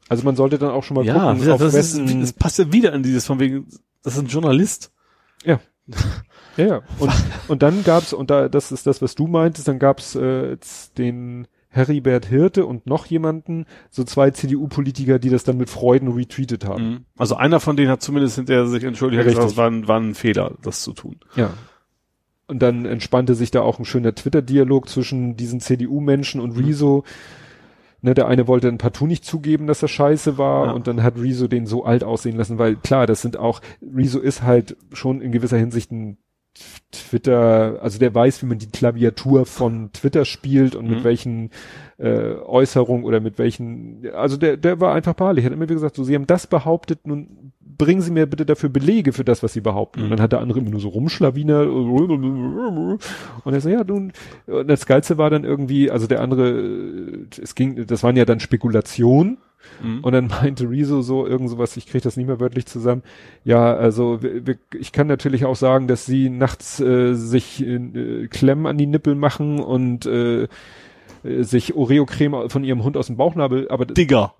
Also 0.10 0.24
man 0.24 0.36
sollte 0.36 0.58
dann 0.58 0.72
auch 0.72 0.84
schon 0.84 0.96
mal 0.96 1.06
Ja, 1.06 1.14
gucken, 1.32 1.40
das, 1.40 1.50
auf 1.50 1.62
das, 1.62 1.74
ist, 1.74 2.22
das 2.22 2.34
passt 2.34 2.60
ja 2.60 2.72
wieder 2.72 2.94
in 2.94 3.04
dieses 3.04 3.26
von 3.26 3.40
wegen, 3.40 3.68
das 4.04 4.16
ist 4.16 4.20
ein 4.20 4.28
Journalist. 4.28 4.92
Ja. 5.44 5.60
Ja, 6.56 6.66
ja. 6.66 6.82
Und, 7.00 7.12
und 7.48 7.64
dann 7.64 7.84
gab's, 7.84 8.14
und 8.14 8.30
da, 8.30 8.48
das 8.48 8.72
ist 8.72 8.88
das, 8.88 9.02
was 9.02 9.16
du 9.16 9.28
meintest, 9.28 9.68
dann 9.68 9.80
gab's 9.80 10.16
äh, 10.16 10.52
jetzt 10.52 10.98
den 10.98 11.48
Heribert 11.74 12.26
Hirte 12.28 12.66
und 12.66 12.88
noch 12.88 13.06
jemanden, 13.08 13.66
so 13.90 14.04
zwei 14.04 14.32
CDU-Politiker, 14.32 15.20
die 15.20 15.30
das 15.30 15.44
dann 15.44 15.58
mit 15.58 15.70
Freuden 15.70 16.08
retweetet 16.12 16.66
haben. 16.66 17.06
Also 17.18 17.36
einer 17.36 17.60
von 17.60 17.76
denen 17.76 17.90
hat 17.90 18.02
zumindest 18.02 18.36
hinterher 18.36 18.68
sich 18.68 18.84
entschuldigt, 18.84 19.26
Richtig. 19.26 19.44
es 19.44 19.58
war 19.58 19.70
ein, 19.70 19.88
war 19.88 20.00
ein 20.00 20.14
Fehler, 20.16 20.54
das 20.62 20.82
zu 20.84 20.94
tun. 20.94 21.18
Ja. 21.36 21.52
Und 22.48 22.60
dann 22.62 22.86
entspannte 22.86 23.36
sich 23.36 23.52
da 23.52 23.62
auch 23.62 23.80
ein 23.80 23.86
schöner 23.86 24.14
Twitter-Dialog 24.14 24.88
zwischen 24.88 25.36
diesen 25.36 25.60
CDU-Menschen 25.60 26.40
und 26.42 26.52
Rezo. 26.52 27.04
Ne, 28.02 28.14
der 28.14 28.28
eine 28.28 28.48
wollte 28.48 28.68
dann 28.68 28.78
partout 28.78 29.08
nicht 29.08 29.24
zugeben, 29.24 29.66
dass 29.66 29.82
er 29.82 29.88
scheiße 29.88 30.38
war 30.38 30.66
Ja. 30.68 30.72
und 30.74 30.88
dann 30.88 31.02
hat 31.04 31.18
Rezo 31.18 31.48
den 31.48 31.66
so 31.66 31.86
alt 31.86 32.04
aussehen 32.04 32.36
lassen, 32.36 32.58
weil 32.60 32.76
klar, 32.76 33.08
das 33.08 33.22
sind 33.22 33.38
auch, 33.38 33.62
Rezo 33.82 34.20
ist 34.20 34.44
halt 34.44 34.76
schon 34.92 35.22
in 35.22 35.32
gewisser 35.32 35.58
Hinsicht 35.58 35.90
ein 35.92 36.18
Twitter, 36.92 37.80
also 37.82 37.98
der 37.98 38.14
weiß, 38.14 38.42
wie 38.44 38.46
man 38.46 38.60
die 38.60 38.70
Klaviatur 38.70 39.46
von 39.46 39.92
Twitter 39.94 40.26
spielt 40.26 40.76
und 40.76 40.88
mit 40.88 41.00
Mhm. 41.00 41.04
welchen 41.04 41.50
äh, 41.98 42.34
Äußerungen 42.46 43.06
oder 43.06 43.20
mit 43.20 43.40
welchen, 43.40 44.04
also 44.14 44.38
der, 44.38 44.58
der 44.58 44.80
war 44.80 44.94
einfach 44.94 45.14
beharrlich, 45.14 45.46
hat 45.46 45.54
immer 45.54 45.64
wieder 45.64 45.76
gesagt, 45.76 45.96
so, 45.96 46.04
sie 46.04 46.14
haben 46.16 46.28
das 46.28 46.46
behauptet, 46.48 47.08
nun 47.08 47.52
bringen 47.60 48.02
Sie 48.02 48.12
mir 48.12 48.28
bitte 48.28 48.46
dafür 48.46 48.70
Belege 48.70 49.14
für 49.14 49.24
das, 49.24 49.42
was 49.42 49.54
Sie 49.54 49.62
behaupten. 49.62 50.02
Mhm. 50.02 50.06
Und 50.06 50.12
dann 50.12 50.22
hat 50.22 50.32
der 50.32 50.42
andere 50.42 50.60
immer 50.60 50.70
nur 50.70 50.80
so 50.80 50.90
rumschlawiner 50.90 51.68
und 51.72 53.00
er 53.54 53.62
so, 53.62 53.70
ja, 53.70 53.84
nun, 53.84 54.14
und 54.46 54.68
das 54.68 54.86
Geilste 54.86 55.18
war 55.18 55.30
dann 55.32 55.44
irgendwie, 55.44 55.90
also 55.90 56.06
der 56.06 56.22
andere, 56.22 56.50
äh, 56.52 57.26
es 57.42 57.56
ging, 57.56 57.88
das 57.88 58.04
waren 58.04 58.16
ja 58.16 58.26
dann 58.26 58.40
Spekulationen, 58.40 59.38
Mhm. 59.82 60.04
und 60.04 60.12
dann 60.14 60.28
meinte 60.28 60.70
Rezo 60.70 61.02
so 61.02 61.26
irgend 61.28 61.50
sowas, 61.50 61.76
ich 61.78 61.88
kriege 61.88 62.04
das 62.04 62.18
nicht 62.18 62.28
mehr 62.28 62.40
wörtlich 62.40 62.66
zusammen. 62.66 63.04
Ja, 63.44 63.74
also 63.76 64.22
wir, 64.22 64.58
ich 64.78 64.92
kann 64.92 65.08
natürlich 65.08 65.46
auch 65.46 65.56
sagen, 65.56 65.88
dass 65.88 66.06
sie 66.06 66.30
nachts 66.30 66.80
äh, 66.80 67.14
sich 67.14 67.66
äh, 67.66 68.28
Klemmen 68.28 68.66
an 68.68 68.78
die 68.78 68.88
Nippel 68.88 69.16
machen 69.16 69.60
und 69.60 70.06
äh, 70.06 70.48
sich 71.24 71.74
Oreo-Creme 71.76 72.50
von 72.50 72.64
ihrem 72.66 72.84
Hund 72.84 72.98
aus 72.98 73.08
dem 73.08 73.16
Bauchnabel, 73.16 73.70
aber 73.70 73.86
Digger. 73.86 74.34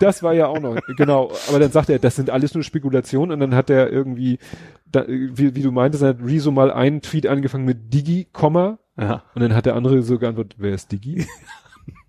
das 0.00 0.22
war 0.22 0.34
ja 0.34 0.46
auch 0.46 0.60
noch, 0.60 0.76
genau. 0.98 1.32
Aber 1.48 1.58
dann 1.58 1.70
sagt 1.72 1.88
er, 1.88 1.98
das 1.98 2.16
sind 2.16 2.28
alles 2.28 2.52
nur 2.54 2.62
Spekulationen 2.62 3.32
und 3.32 3.40
dann 3.40 3.54
hat 3.54 3.70
er 3.70 3.90
irgendwie, 3.90 4.38
da, 4.84 5.06
wie, 5.08 5.54
wie 5.54 5.62
du 5.62 5.72
meintest, 5.72 6.02
dann 6.02 6.10
hat 6.18 6.24
Rezo 6.26 6.50
mal 6.50 6.70
einen 6.70 7.00
Tweet 7.00 7.26
angefangen 7.26 7.64
mit 7.64 7.92
Digi, 7.94 8.26
Komma, 8.32 8.78
Ja. 8.98 9.22
und 9.34 9.40
dann 9.40 9.54
hat 9.54 9.64
der 9.64 9.74
andere 9.74 10.02
so 10.02 10.18
geantwortet, 10.18 10.56
wer 10.58 10.74
ist 10.74 10.92
Digi? 10.92 11.24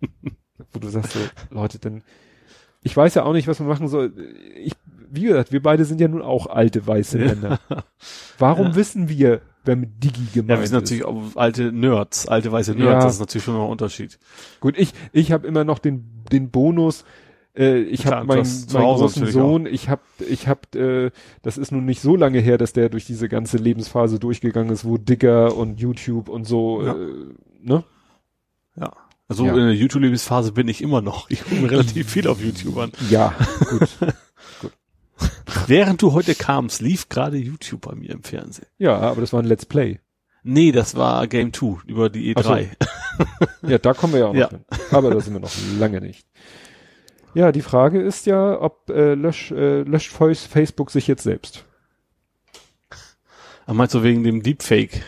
Wo 0.73 0.79
du 0.79 0.89
sagst 0.89 1.13
so, 1.13 1.19
Leute, 1.51 1.79
dann, 1.79 2.01
ich 2.81 2.95
weiß 2.97 3.13
ja 3.15 3.23
auch 3.23 3.33
nicht, 3.33 3.47
was 3.47 3.59
man 3.59 3.69
machen 3.69 3.87
soll. 3.87 4.11
Ich, 4.63 4.73
wie 5.11 5.21
gesagt, 5.23 5.51
wir 5.51 5.61
beide 5.61 5.85
sind 5.85 6.01
ja 6.01 6.07
nun 6.07 6.21
auch 6.21 6.47
alte 6.47 6.85
weiße 6.85 7.17
Männer. 7.19 7.59
Warum 8.39 8.75
wissen 8.75 9.09
wir, 9.09 9.41
wer 9.63 9.75
mit 9.75 10.03
Digi 10.03 10.25
gemeint 10.33 10.49
Ja, 10.49 10.59
wir 10.59 10.67
sind 10.67 10.77
ist? 10.77 10.81
natürlich 10.83 11.05
auch 11.05 11.35
alte 11.35 11.71
Nerds, 11.71 12.27
alte 12.27 12.51
weiße 12.51 12.71
Nerds, 12.73 12.85
Ja. 12.85 12.99
das 12.99 13.13
ist 13.15 13.19
natürlich 13.19 13.43
schon 13.43 13.53
noch 13.55 13.65
ein 13.65 13.69
Unterschied. 13.71 14.17
Gut, 14.59 14.77
ich, 14.77 14.93
ich 15.11 15.31
habe 15.31 15.47
immer 15.47 15.63
noch 15.63 15.79
den, 15.79 16.05
den 16.31 16.49
Bonus, 16.49 17.05
äh, 17.55 17.77
ich 17.81 18.07
habe 18.07 18.25
meinen, 18.25 18.39
Hause 18.41 19.03
großen 19.03 19.27
Sohn, 19.27 19.65
ich 19.67 19.87
habe, 19.89 20.01
ich 20.27 20.47
habe, 20.47 20.61
äh, 20.77 21.11
das 21.43 21.59
ist 21.59 21.71
nun 21.71 21.85
nicht 21.85 22.01
so 22.01 22.15
lange 22.15 22.39
her, 22.39 22.57
dass 22.57 22.73
der 22.73 22.89
durch 22.89 23.05
diese 23.05 23.29
ganze 23.29 23.57
Lebensphase 23.57 24.19
durchgegangen 24.19 24.73
ist, 24.73 24.83
wo 24.85 24.97
Dicker 24.97 25.55
und 25.55 25.79
YouTube 25.79 26.27
und 26.29 26.45
so, 26.45 26.83
Ja. 26.83 26.93
äh, 26.95 27.07
ne? 27.61 27.83
Also 29.27 29.45
Ja. 29.45 29.51
in 29.53 29.59
der 29.65 29.73
YouTube-Lebensphase 29.75 30.51
bin 30.51 30.67
ich 30.67 30.81
immer 30.81 31.01
noch. 31.01 31.29
Ich 31.29 31.43
gucke 31.43 31.71
relativ 31.71 32.09
viel 32.09 32.27
auf 32.27 32.41
YouTube 32.41 32.77
an. 32.77 32.91
Ja, 33.09 33.33
gut. 33.69 33.89
Während 35.67 36.01
du 36.01 36.11
heute 36.13 36.35
kamst, 36.35 36.81
lief 36.81 37.07
gerade 37.09 37.37
YouTube 37.37 37.81
bei 37.81 37.95
mir 37.95 38.11
im 38.11 38.23
Fernsehen. 38.23 38.67
Ja, 38.77 38.97
aber 38.99 39.21
das 39.21 39.31
war 39.33 39.41
ein 39.41 39.45
Let's 39.45 39.65
Play. 39.65 39.99
Nee, 40.43 40.73
das 40.73 40.95
war 40.95 41.25
Game 41.27 41.53
2 41.53 41.77
über 41.87 42.09
die 42.09 42.33
Ach 42.35 42.43
so. 42.43 42.49
E3. 42.53 42.67
Ja, 43.67 43.77
da 43.77 43.93
kommen 43.93 44.13
wir 44.13 44.19
ja 44.21 44.25
auch 44.27 44.33
noch 44.33 44.39
Ja. 44.39 44.49
hin. 44.49 44.65
Aber 44.91 45.11
da 45.11 45.21
sind 45.21 45.33
wir 45.33 45.39
noch 45.39 45.51
lange 45.79 46.01
nicht. 46.01 46.27
Ja, 47.35 47.51
die 47.51 47.61
Frage 47.61 48.01
ist 48.01 48.25
ja, 48.25 48.59
ob 48.59 48.89
äh, 48.89 49.13
lösch, 49.13 49.51
äh, 49.51 49.83
löscht 49.83 50.11
Face- 50.11 50.45
Facebook 50.45 50.89
sich 50.91 51.07
jetzt 51.07 51.23
selbst. 51.23 51.63
Meinst 53.67 53.93
du 53.95 54.03
wegen 54.03 54.23
dem 54.23 54.43
Deepfake? 54.43 55.03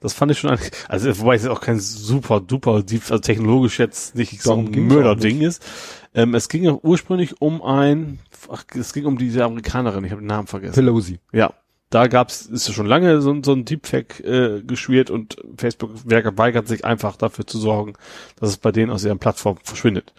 Das 0.00 0.12
fand 0.12 0.32
ich 0.32 0.38
schon 0.38 0.50
eigentlich, 0.50 0.72
also 0.88 1.18
wobei 1.18 1.36
es 1.36 1.46
auch 1.46 1.60
kein 1.60 1.80
super 1.80 2.40
duper 2.40 2.82
Deep, 2.82 3.02
also 3.02 3.18
technologisch 3.18 3.78
jetzt 3.78 4.14
nicht 4.14 4.42
so 4.42 4.54
ein 4.54 4.70
Mörderding 4.70 5.40
ist. 5.40 5.64
Ähm, 6.14 6.34
es 6.34 6.48
ging 6.48 6.64
ja 6.64 6.72
ursprünglich 6.82 7.40
um 7.40 7.62
ein, 7.62 8.18
ach, 8.50 8.64
es 8.74 8.92
ging 8.92 9.06
um 9.06 9.18
diese 9.18 9.44
Amerikanerin, 9.44 10.04
ich 10.04 10.12
habe 10.12 10.22
den 10.22 10.28
Namen 10.28 10.46
vergessen. 10.46 10.74
Pelosi. 10.74 11.18
Ja, 11.32 11.52
da 11.90 12.08
gab's, 12.08 12.42
ist 12.46 12.66
ja 12.66 12.74
schon 12.74 12.86
lange 12.86 13.20
so, 13.20 13.30
ein- 13.30 13.44
so 13.44 13.52
ein 13.52 13.64
Deepfake 13.64 14.20
äh, 14.24 14.60
geschwirrt 14.62 15.08
und 15.08 15.36
Facebook 15.56 15.90
weigert 16.04 16.66
sich 16.66 16.84
einfach 16.84 17.14
dafür 17.16 17.46
zu 17.46 17.58
sorgen, 17.58 17.92
dass 18.40 18.48
es 18.50 18.56
bei 18.56 18.72
denen 18.72 18.90
aus 18.90 19.04
ihren 19.04 19.20
Plattformen 19.20 19.60
verschwindet. 19.62 20.12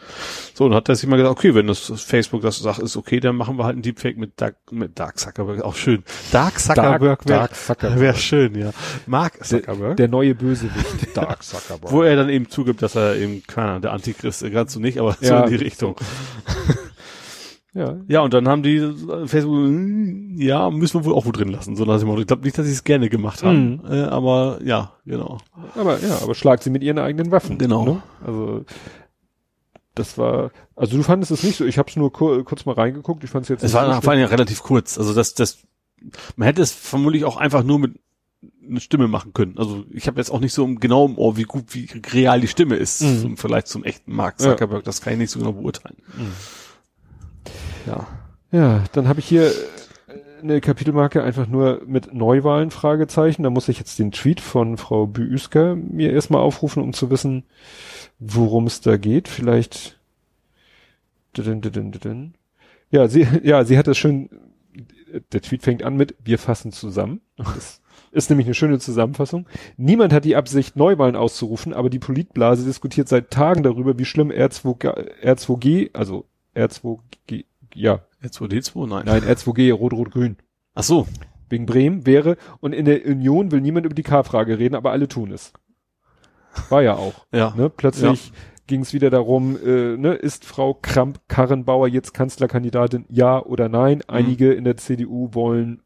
So, 0.53 0.64
und 0.65 0.73
hat 0.73 0.88
er 0.88 0.95
sich 0.95 1.10
mal 1.10 1.18
gesagt, 1.18 1.38
okay, 1.38 1.53
wenn 1.56 1.68
das 1.68 1.80
Facebook 2.02 2.41
das 2.41 2.60
sagt, 2.60 2.80
ist 2.80 2.95
okay, 2.95 3.19
dann 3.19 3.35
machen 3.35 3.57
wir 3.57 3.65
halt 3.65 3.76
ein 3.77 3.81
Deepfake 3.81 4.18
mit 4.18 4.39
Dark, 4.39 4.56
mit 4.72 4.98
Dark 4.98 5.19
Zuckerberg, 5.19 5.61
auch 5.61 5.76
schön. 5.76 6.03
Dark 6.31 6.57
Zuckerberg 6.57 7.27
wäre 7.27 7.49
Zuckerberg. 7.52 7.99
wär 7.99 8.14
schön, 8.15 8.56
ja. 8.56 8.72
Mark 9.06 9.34
Der, 9.39 9.44
Zuckerberg. 9.45 9.98
der 9.98 10.07
neue 10.07 10.35
Bösewicht. 10.35 10.76
Dark 11.18 11.44
Zuckerberg. 11.44 11.91
wo 11.91 12.02
er 12.03 12.15
dann 12.15 12.30
eben 12.30 12.49
zugibt, 12.49 12.81
dass 12.81 12.95
er 12.95 13.18
eben, 13.18 13.44
keine 13.45 13.68
Ahnung, 13.72 13.81
der 13.81 13.91
Antichrist, 13.91 14.41
äh, 14.41 14.49
ganz 14.52 14.72
so 14.72 14.80
nicht, 14.80 14.99
aber 14.99 15.18
so 15.19 15.26
Ja, 15.26 15.44
in 15.44 15.49
die 15.49 15.56
Richtung. 15.56 15.95
ja. 17.77 17.97
Ja, 18.07 18.21
und 18.21 18.33
dann 18.33 18.47
haben 18.47 18.63
die 18.63 18.79
Facebook, 19.25 19.69
ja, 20.39 20.69
müssen 20.71 20.99
wir 21.01 21.05
wohl 21.05 21.13
auch 21.13 21.25
wohl 21.25 21.31
drin 21.31 21.49
lassen. 21.49 21.75
So 21.75 21.85
nach 21.85 21.99
dem 21.99 22.07
Motto. 22.07 22.21
Ich 22.21 22.27
glaube 22.27 22.43
nicht, 22.43 22.57
dass 22.57 22.65
sie 22.65 22.71
es 22.71 22.83
gerne 22.83 23.09
gemacht 23.09 23.43
haben. 23.43 23.81
Äh, 23.89 24.01
aber 24.03 24.59
ja, 24.63 24.93
genau. 25.05 25.37
Aber 25.75 25.99
ja, 26.01 26.19
aber 26.21 26.35
schlag 26.35 26.63
sie 26.63 26.69
mit 26.69 26.83
ihren 26.83 26.97
eigenen 26.99 27.31
Waffen. 27.31 27.57
Genau. 27.57 27.85
Ne? 27.85 28.01
Also 28.25 28.65
das 29.95 30.17
war, 30.17 30.51
also 30.75 30.97
du 30.97 31.03
fandest 31.03 31.31
es 31.31 31.43
nicht 31.43 31.57
so. 31.57 31.65
Ich 31.65 31.77
habe 31.77 31.89
es 31.89 31.95
nur 31.95 32.11
kur 32.13 32.43
kurz 32.45 32.65
mal 32.65 32.73
reingeguckt. 32.73 33.23
Ich 33.23 33.29
fand 33.29 33.43
es 33.45 33.49
jetzt. 33.49 33.63
Es 33.63 33.73
war 33.73 34.01
vor 34.01 34.11
allem 34.11 34.21
ja 34.21 34.27
relativ 34.27 34.61
kurz. 34.61 34.97
Also 34.97 35.13
das, 35.13 35.33
das, 35.33 35.59
man 36.35 36.45
hätte 36.47 36.61
es 36.61 36.71
vermutlich 36.71 37.25
auch 37.25 37.37
einfach 37.37 37.63
nur 37.63 37.79
mit 37.79 37.95
eine 38.69 38.79
Stimme 38.79 39.07
machen 39.07 39.33
können. 39.33 39.57
Also 39.57 39.85
ich 39.89 40.07
habe 40.07 40.19
jetzt 40.19 40.29
auch 40.29 40.39
nicht 40.39 40.53
so 40.53 40.63
im- 40.65 40.79
genau 40.79 41.05
im 41.07 41.17
Ohr, 41.17 41.37
wie 41.37 41.43
gut, 41.43 41.73
wie 41.73 41.87
real 42.13 42.39
die 42.41 42.47
Stimme 42.47 42.75
ist 42.75 43.01
Mhm. 43.01 43.23
im 43.25 43.37
Vergleich 43.37 43.65
zum 43.65 43.83
echten 43.83 44.13
Mark 44.13 44.35
Ja. 44.39 44.49
Zuckerberg. 44.51 44.83
Das 44.83 45.01
kann 45.01 45.13
ich 45.13 45.19
nicht 45.19 45.31
so 45.31 45.39
genau 45.39 45.53
beurteilen. 45.53 45.95
Ja. 47.88 48.07
Ja, 48.51 48.84
dann 48.93 49.07
habe 49.07 49.19
ich 49.19 49.27
hier 49.27 49.47
äh, 49.47 49.51
eine 50.41 50.61
Kapitelmarke 50.61 51.23
einfach 51.23 51.47
nur 51.47 51.81
mit 51.85 52.14
Neuwahlen 52.14 52.72
Fragezeichen. 52.72 53.43
Da 53.43 53.49
muss 53.49 53.68
ich 53.68 53.80
jetzt 53.80 53.99
den 53.99 54.11
Tweet 54.11 54.39
von 54.39 54.77
Frau 54.77 55.07
Büüsker 55.07 55.76
mir 55.76 56.11
erstmal 56.11 56.41
aufrufen, 56.41 56.84
um 56.84 56.93
zu 56.93 57.09
wissen, 57.09 57.43
worum 58.19 58.68
es 58.68 58.81
da 58.81 58.97
geht. 58.97 59.27
Vielleicht. 59.27 59.99
Ja, 62.89 63.07
sie, 63.07 63.27
ja, 63.43 63.64
sie 63.64 63.77
hat 63.77 63.88
das 63.88 63.97
schön. 63.97 64.30
Der 65.31 65.41
Tweet 65.41 65.64
fängt 65.64 65.84
an 65.84 65.95
mit 65.95 66.15
Wir 66.23 66.39
fassen 66.39 66.72
zusammen. 66.72 67.22
Das 67.38 67.81
ist 68.11 68.30
nämlich 68.30 68.47
eine 68.47 68.53
schöne 68.53 68.80
Zusammenfassung. 68.80 69.47
Niemand 69.76 70.14
hat 70.14 70.26
die 70.26 70.35
Absicht, 70.35 70.76
Neuwahlen 70.76 71.15
auszurufen, 71.15 71.73
aber 71.73 71.89
die 71.89 71.99
Politblase 71.99 72.65
diskutiert 72.65 73.07
seit 73.07 73.31
Tagen 73.31 73.64
darüber, 73.64 73.99
wie 73.99 74.05
schlimm 74.05 74.31
R2G, 74.31 75.23
R2G 75.23 75.89
also 75.93 76.26
R2G, 76.55 77.45
ja, 77.77 78.01
R2D2? 78.23 78.87
Nein. 78.87 79.03
Nein, 79.05 79.21
R2G, 79.23 79.71
Rot-Rot-Grün. 79.73 80.37
Ach 80.73 80.83
so. 80.83 81.07
Wegen 81.49 81.65
Bremen 81.65 82.05
wäre, 82.05 82.37
und 82.59 82.73
in 82.73 82.85
der 82.85 83.05
Union 83.05 83.51
will 83.51 83.61
niemand 83.61 83.85
über 83.85 83.95
die 83.95 84.03
K-Frage 84.03 84.59
reden, 84.59 84.75
aber 84.75 84.91
alle 84.91 85.07
tun 85.07 85.31
es. 85.31 85.53
War 86.69 86.81
ja 86.81 86.95
auch. 86.95 87.25
Ja. 87.31 87.53
Ne? 87.55 87.69
Plötzlich 87.69 88.33
ging 88.65 88.81
es 88.81 88.93
wieder 88.93 89.09
darum, 89.09 89.57
äh, 89.63 89.95
ne, 89.95 90.13
ist 90.13 90.43
Frau 90.43 90.73
Kramp-Karrenbauer 90.73 91.87
jetzt 91.87 92.13
Kanzlerkandidatin, 92.13 93.05
ja 93.09 93.41
oder 93.41 93.69
nein? 93.69 94.03
Einige 94.07 94.51
in 94.51 94.65
der 94.65 94.75
CDU 94.75 95.29
wollen 95.33 95.81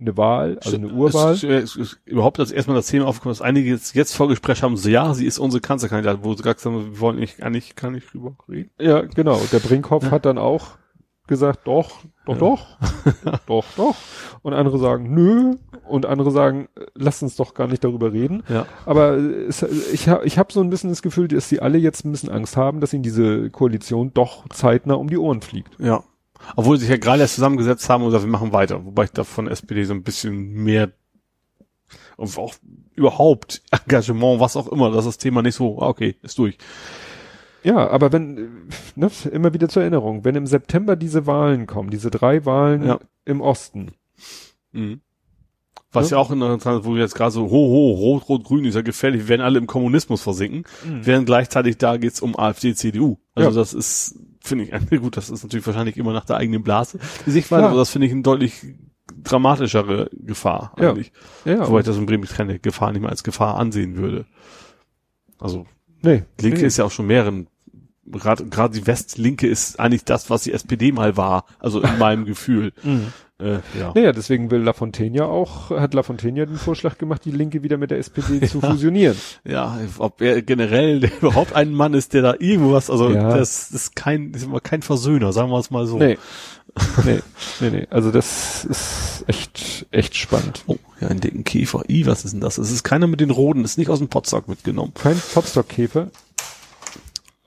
eine 0.00 0.16
Wahl, 0.16 0.58
also 0.64 0.76
eine 0.76 0.88
Urwahl. 0.88 1.34
Es, 1.34 1.42
es, 1.44 1.76
es, 1.76 2.00
überhaupt 2.04 2.40
als 2.40 2.50
erstmal 2.50 2.76
das 2.76 2.86
Thema 2.86 3.06
aufgekommen 3.06 3.32
ist, 3.32 3.42
einige 3.42 3.70
jetzt, 3.70 3.94
jetzt 3.94 4.14
Vorgespräch 4.14 4.62
haben, 4.62 4.76
so 4.76 4.88
ja, 4.88 5.12
sie 5.14 5.26
ist 5.26 5.38
unsere 5.38 5.60
Kanzlerkandidatin, 5.60 6.24
wo 6.24 6.32
sie 6.32 6.42
gesagt 6.42 6.64
haben, 6.64 6.92
wir 6.92 7.00
wollen 7.00 7.18
nicht, 7.18 7.38
gar 7.38 7.50
nicht, 7.50 7.76
kann 7.76 7.92
nicht 7.92 8.12
drüber 8.12 8.34
reden. 8.48 8.70
Ja, 8.80 9.02
genau. 9.02 9.40
Der 9.52 9.58
Brinkhoff 9.58 10.10
hat 10.10 10.24
dann 10.24 10.38
auch 10.38 10.78
gesagt, 11.26 11.66
doch, 11.66 11.90
doch, 12.26 12.38
doch, 12.38 12.66
doch, 13.46 13.64
doch. 13.76 13.96
Und 14.42 14.54
andere 14.54 14.78
sagen, 14.78 15.14
nö. 15.14 15.56
Und 15.88 16.06
andere 16.06 16.30
sagen, 16.30 16.68
lass 16.94 17.22
uns 17.22 17.36
doch 17.36 17.54
gar 17.54 17.66
nicht 17.66 17.84
darüber 17.84 18.12
reden. 18.12 18.42
Ja. 18.48 18.66
Aber 18.86 19.16
es, 19.16 19.62
ich 19.62 20.08
habe 20.08 20.24
ich 20.24 20.38
hab 20.38 20.52
so 20.52 20.60
ein 20.60 20.70
bisschen 20.70 20.90
das 20.90 21.02
Gefühl, 21.02 21.28
dass 21.28 21.48
sie 21.48 21.60
alle 21.60 21.78
jetzt 21.78 22.04
ein 22.04 22.12
bisschen 22.12 22.30
Angst 22.30 22.56
haben, 22.56 22.80
dass 22.80 22.92
ihnen 22.92 23.02
diese 23.02 23.50
Koalition 23.50 24.12
doch 24.14 24.48
zeitnah 24.48 24.94
um 24.94 25.08
die 25.08 25.18
Ohren 25.18 25.42
fliegt. 25.42 25.78
Ja. 25.78 26.04
Obwohl 26.56 26.76
sie 26.76 26.86
sich 26.86 26.90
ja 26.90 26.96
gerade 26.96 27.20
erst 27.22 27.34
zusammengesetzt 27.34 27.88
haben 27.88 28.02
und 28.02 28.08
gesagt, 28.08 28.24
wir 28.24 28.30
machen 28.30 28.52
weiter. 28.52 28.84
Wobei 28.84 29.04
ich 29.04 29.12
da 29.12 29.24
von 29.24 29.48
SPD 29.48 29.84
so 29.84 29.94
ein 29.94 30.02
bisschen 30.02 30.36
mehr 30.36 30.92
und 32.16 32.36
auch 32.38 32.54
überhaupt 32.94 33.62
Engagement, 33.70 34.40
was 34.40 34.56
auch 34.56 34.68
immer, 34.68 34.90
dass 34.90 35.04
das 35.04 35.18
Thema 35.18 35.42
nicht 35.42 35.54
so, 35.54 35.80
ah, 35.80 35.88
okay, 35.88 36.16
ist 36.22 36.38
durch. 36.38 36.58
Ja, 37.64 37.88
aber 37.90 38.12
wenn, 38.12 38.36
äh, 38.38 38.48
ne, 38.96 39.10
immer 39.30 39.54
wieder 39.54 39.68
zur 39.68 39.82
Erinnerung, 39.82 40.24
wenn 40.24 40.34
im 40.34 40.46
September 40.46 40.96
diese 40.96 41.26
Wahlen 41.26 41.66
kommen, 41.66 41.90
diese 41.90 42.10
drei 42.10 42.44
Wahlen 42.44 42.84
Ja. 42.84 42.98
im 43.24 43.40
Osten, 43.40 43.92
Mhm. 44.72 45.00
Was 45.94 46.08
Ja. 46.08 46.16
ja, 46.16 46.22
auch 46.22 46.30
interessant 46.30 46.80
ist, 46.80 46.86
wo 46.86 46.96
jetzt 46.96 47.14
gerade 47.14 47.30
so, 47.32 47.42
ho, 47.44 47.50
ho, 47.50 47.90
rot, 47.92 48.26
rot, 48.28 48.44
grün 48.44 48.64
ist 48.64 48.74
ja 48.74 48.80
gefährlich, 48.80 49.22
wir 49.22 49.28
werden 49.28 49.42
alle 49.42 49.58
im 49.58 49.66
Kommunismus 49.66 50.22
versinken, 50.22 50.64
während 51.02 51.26
gleichzeitig 51.26 51.76
da 51.76 51.98
geht's 51.98 52.20
um 52.22 52.34
AfD, 52.38 52.74
CDU. 52.74 53.18
Also 53.34 53.50
Ja. 53.50 53.54
das 53.54 53.74
ist, 53.74 54.18
finde 54.40 54.64
ich, 54.64 54.70
gut, 55.02 55.18
das 55.18 55.28
ist 55.28 55.42
natürlich 55.42 55.66
wahrscheinlich 55.66 55.98
immer 55.98 56.14
nach 56.14 56.24
der 56.24 56.38
eigenen 56.38 56.62
Blase. 56.62 56.98
Die 57.26 57.30
Sichtweise, 57.30 57.66
aber 57.66 57.76
das 57.76 57.90
finde 57.90 58.06
ich 58.06 58.12
eine 58.14 58.22
deutlich 58.22 58.62
dramatischere 59.22 60.08
Gefahr 60.14 60.72
Ja. 60.80 60.90
eigentlich. 60.92 61.12
ja, 61.44 61.68
Wobei 61.68 61.80
ich 61.80 61.86
das 61.86 61.98
in 61.98 62.06
Bremen 62.06 62.24
keine 62.24 62.58
Gefahr 62.58 62.92
nicht 62.92 63.02
mehr 63.02 63.10
als 63.10 63.22
Gefahr 63.22 63.56
ansehen 63.58 63.96
würde. 63.96 64.24
Also 65.38 65.66
nee, 66.02 66.22
Linke 66.40 66.60
nee. 66.60 66.66
ist 66.66 66.78
ja 66.78 66.86
auch 66.86 66.90
schon 66.90 67.06
mehreren. 67.06 67.48
Gerade 68.18 68.74
die 68.78 68.86
Westlinke 68.86 69.46
ist 69.46 69.80
eigentlich 69.80 70.04
das, 70.04 70.30
was 70.30 70.42
die 70.42 70.52
SPD 70.52 70.92
mal 70.92 71.16
war. 71.16 71.44
Also 71.58 71.80
in 71.80 71.98
meinem 71.98 72.24
Gefühl. 72.24 72.72
Äh, 73.42 73.58
ja. 73.76 73.90
Naja, 73.92 74.12
deswegen 74.12 74.52
will 74.52 74.60
Lafontaine 74.60 75.16
ja 75.18 75.24
auch, 75.24 75.70
hat 75.70 75.94
Lafontaine 75.94 76.38
ja 76.38 76.46
den 76.46 76.58
Vorschlag 76.58 76.96
gemacht, 76.96 77.24
die 77.24 77.32
Linke 77.32 77.64
wieder 77.64 77.76
mit 77.76 77.90
der 77.90 77.98
SPD 77.98 78.40
zu 78.46 78.60
fusionieren. 78.60 79.16
Ja, 79.42 79.80
ob 79.98 80.20
er 80.20 80.42
generell 80.42 81.10
überhaupt 81.20 81.52
ein 81.52 81.72
Mann 81.72 81.94
ist, 81.94 82.12
der 82.12 82.22
da 82.22 82.34
irgendwas, 82.38 82.88
also 82.88 83.10
Ja. 83.10 83.36
das 83.36 83.72
ist 83.72 83.96
kein, 83.96 84.32
ist 84.32 84.44
immer 84.44 84.60
kein 84.60 84.82
Versöhner, 84.82 85.32
sagen 85.32 85.50
wir 85.50 85.58
es 85.58 85.72
mal 85.72 85.86
so. 85.86 85.98
Nee. 85.98 86.18
nee, 87.04 87.18
nee, 87.60 87.70
nee. 87.70 87.86
Also 87.90 88.12
das 88.12 88.64
ist 88.64 89.24
echt, 89.26 89.86
echt 89.90 90.14
spannend. 90.14 90.62
Oh, 90.68 90.76
ja, 91.00 91.08
einen 91.08 91.18
dicken 91.20 91.42
Käfer. 91.42 91.82
I, 91.88 92.06
was 92.06 92.24
ist 92.24 92.32
denn 92.34 92.40
das? 92.40 92.58
Es 92.58 92.70
ist 92.70 92.84
keiner 92.84 93.08
mit 93.08 93.20
den 93.20 93.30
Roden, 93.30 93.64
ist 93.64 93.76
nicht 93.76 93.90
aus 93.90 93.98
dem 93.98 94.08
Potstock 94.08 94.46
mitgenommen. 94.48 94.92
Kein 94.94 95.20
Potstockkäfer. 95.34 96.10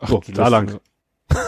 Ach, 0.05 0.09
So, 0.09 0.19
du 0.19 0.31
da 0.31 0.47
lang. 0.47 0.79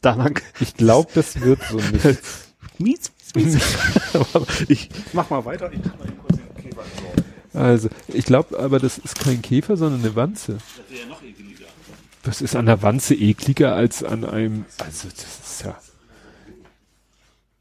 Da 0.00 0.14
lang. 0.14 0.38
Ich 0.60 0.74
glaube, 0.74 1.10
das 1.14 1.40
wird 1.40 1.62
so 1.62 1.76
nicht. 1.78 2.04
Mies, 2.78 3.10
mies, 3.34 3.54
mies. 3.54 3.78
ich 4.68 4.90
mach 5.14 5.30
mal 5.30 5.44
weiter. 5.46 5.72
Ich 5.72 5.80
kann 5.82 5.96
mal 5.98 6.08
kurz 6.08 6.36
den 6.36 6.62
Käfer 6.62 6.82
entsorgen. 6.84 7.24
Also, 7.54 7.88
ich 8.08 8.24
glaube 8.26 8.58
aber, 8.58 8.78
das 8.80 8.98
ist 8.98 9.18
kein 9.18 9.40
Käfer, 9.40 9.76
sondern 9.78 10.00
eine 10.00 10.14
Wanze. 10.14 10.58
Das 10.58 10.90
wäre 10.90 11.02
ja 11.02 11.08
noch 11.08 11.22
ekeliger. 11.22 11.64
Das 12.22 12.42
ist 12.42 12.54
an 12.56 12.66
der 12.66 12.82
Wanze 12.82 13.14
ekliger 13.14 13.74
als 13.74 14.02
an 14.04 14.24
einem, 14.24 14.66
also 14.78 15.08
das 15.08 15.24
ist 15.24 15.62
ja. 15.64 15.78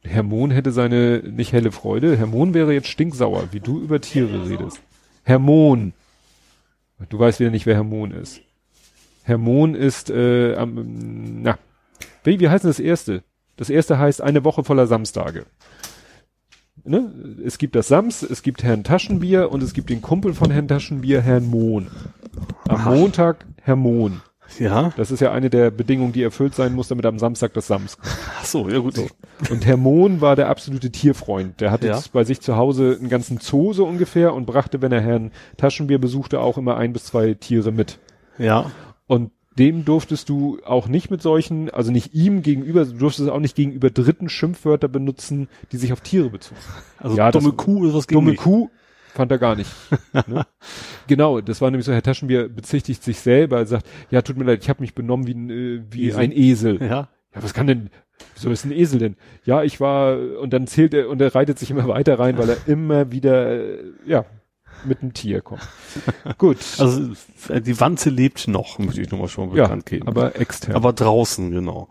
Hermon 0.01 0.51
hätte 0.51 0.71
seine 0.73 1.19
nicht 1.19 1.53
helle 1.53 1.71
Freude. 1.71 2.17
Hermon 2.17 2.53
wäre 2.53 2.73
jetzt 2.73 2.89
stinksauer, 2.89 3.49
wie 3.51 3.61
du 3.61 3.79
über 3.79 4.01
Tiere 4.01 4.49
redest. 4.49 4.81
Hermon. 5.23 5.93
Du 7.09 7.19
weißt 7.19 7.39
wieder 7.39 7.51
nicht, 7.51 7.65
wer 7.65 7.75
Hermon 7.75 8.11
ist. 8.11 8.41
Hermon 9.23 9.75
ist, 9.75 10.09
äh, 10.09 10.55
am, 10.55 11.41
na, 11.41 11.57
wie, 12.23 12.39
wie 12.39 12.49
heißt 12.49 12.63
denn 12.63 12.69
das 12.71 12.79
erste? 12.79 13.23
Das 13.55 13.69
erste 13.69 13.97
heißt 13.99 14.21
eine 14.21 14.43
Woche 14.43 14.63
voller 14.63 14.87
Samstage. 14.87 15.45
Ne? 16.85 17.11
Es 17.45 17.57
gibt 17.57 17.75
das 17.75 17.87
Sams, 17.87 18.23
es 18.23 18.41
gibt 18.41 18.63
Herrn 18.63 18.83
Taschenbier 18.83 19.51
und 19.51 19.63
es 19.63 19.73
gibt 19.73 19.89
den 19.89 20.01
Kumpel 20.01 20.33
von 20.33 20.51
Herrn 20.51 20.67
Taschenbier, 20.67 21.21
Herrn 21.21 21.45
Mohn. 21.47 21.87
Am 22.67 22.75
Aha. 22.77 22.89
Montag 22.91 23.45
Hermon. 23.61 24.21
Ja. 24.59 24.91
Das 24.97 25.09
ist 25.09 25.19
ja 25.19 25.31
eine 25.31 25.49
der 25.49 25.71
Bedingungen, 25.71 26.11
die 26.11 26.21
erfüllt 26.21 26.53
sein 26.53 26.73
muss, 26.73 26.87
damit 26.89 27.05
am 27.05 27.17
Samstag 27.17 27.53
das 27.53 27.67
Sams. 27.67 27.97
Ach 28.39 28.45
so, 28.45 28.69
ja 28.69 28.79
gut. 28.79 28.95
Und 29.49 29.65
Herr 29.65 29.77
Mohn 29.77 30.19
war 30.21 30.35
der 30.35 30.49
absolute 30.49 30.91
Tierfreund. 30.91 31.61
Der 31.61 31.71
hatte 31.71 31.87
Ja. 31.87 31.95
jetzt 31.95 32.11
bei 32.11 32.23
sich 32.23 32.41
zu 32.41 32.57
Hause 32.57 32.97
einen 32.99 33.09
ganzen 33.09 33.37
Zoo 33.39 33.73
so 33.73 33.85
ungefähr 33.85 34.33
und 34.33 34.45
brachte, 34.45 34.81
wenn 34.81 34.91
er 34.91 35.01
Herrn 35.01 35.31
Taschenbier 35.57 35.99
besuchte, 35.99 36.39
auch 36.41 36.57
immer 36.57 36.75
ein 36.77 36.91
bis 36.93 37.05
zwei 37.05 37.33
Tiere 37.33 37.71
mit. 37.71 37.99
Ja. 38.37 38.69
Und 39.13 39.31
dem 39.59 39.85
durftest 39.85 40.29
du 40.29 40.57
auch 40.65 40.87
nicht 40.87 41.11
mit 41.11 41.21
solchen, 41.21 41.69
also 41.69 41.91
nicht 41.91 42.15
ihm 42.15 42.41
gegenüber, 42.41 42.85
du 42.85 42.93
durftest 42.93 43.29
auch 43.29 43.39
nicht 43.39 43.55
gegenüber 43.55 43.91
Dritten 43.91 44.27
Schimpfwörter 44.27 44.87
benutzen, 44.87 45.47
die 45.71 45.77
sich 45.77 45.93
auf 45.93 46.01
Tiere 46.01 46.29
bezogen. 46.31 46.59
Also 46.97 47.15
Ja, 47.15 47.31
dumme 47.31 47.49
das- 47.49 47.57
Kuh 47.57 47.85
ist 47.87 47.93
was 47.93 48.07
gegen 48.07 48.17
Dumme 48.19 48.31
mich. 48.31 48.39
Kuh, 48.39 48.69
fand 49.13 49.31
er 49.31 49.37
gar 49.37 49.55
nicht. 49.55 49.69
ne? 50.27 50.45
Genau, 51.07 51.39
das 51.41 51.61
war 51.61 51.69
nämlich 51.69 51.85
so, 51.85 51.93
Herr 51.93 52.01
Taschenbier 52.01 52.49
bezichtigt 52.49 53.03
sich 53.03 53.19
selber, 53.19 53.57
er 53.57 53.65
sagt, 53.67 53.85
ja, 54.09 54.23
tut 54.23 54.37
mir 54.37 54.45
leid, 54.45 54.63
ich 54.63 54.69
habe 54.69 54.81
mich 54.81 54.95
benommen 54.95 55.27
wie 55.27 55.33
ein, 55.35 55.49
äh, 55.51 55.83
wie 55.91 56.07
Esel. 56.07 56.19
ein 56.19 56.31
Esel. 56.31 56.81
Ja. 56.81 57.09
Ja, 57.35 57.43
was 57.43 57.53
kann 57.53 57.67
denn, 57.67 57.89
so 58.35 58.49
ist 58.49 58.65
ein 58.65 58.71
Esel 58.71 58.99
denn? 58.99 59.15
Ja, 59.45 59.61
ich 59.63 59.79
war, 59.79 60.17
und 60.39 60.51
dann 60.53 60.65
zählt 60.65 60.93
er, 60.95 61.09
und 61.09 61.21
er 61.21 61.35
reitet 61.35 61.59
sich 61.59 61.69
immer 61.69 61.87
weiter 61.87 62.17
rein, 62.17 62.37
weil 62.39 62.49
er 62.49 62.57
immer 62.67 63.11
wieder, 63.11 63.51
äh, 63.51 63.83
ja, 64.07 64.25
mit 64.85 65.01
einem 65.01 65.13
Tier 65.13 65.41
kommt. 65.41 65.67
Gut. 66.37 66.57
Also 66.77 67.09
die 67.49 67.79
Wanze 67.79 68.09
lebt 68.09 68.47
noch, 68.47 68.79
möchte 68.79 69.01
ich 69.01 69.11
nochmal 69.11 69.27
schon 69.27 69.49
ja, 69.55 69.63
bekannt 69.63 69.85
geben. 69.85 70.07
aber 70.07 70.39
extern. 70.39 70.75
aber 70.75 70.93
draußen, 70.93 71.51
genau. 71.51 71.87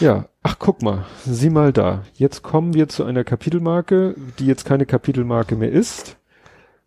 Ja, 0.00 0.28
ach 0.42 0.58
guck 0.58 0.82
mal, 0.82 1.06
sieh 1.24 1.50
mal 1.50 1.72
da. 1.72 2.04
Jetzt 2.14 2.42
kommen 2.42 2.74
wir 2.74 2.88
zu 2.88 3.04
einer 3.04 3.24
Kapitelmarke, 3.24 4.14
die 4.38 4.46
jetzt 4.46 4.64
keine 4.64 4.84
Kapitelmarke 4.84 5.56
mehr 5.56 5.72
ist, 5.72 6.18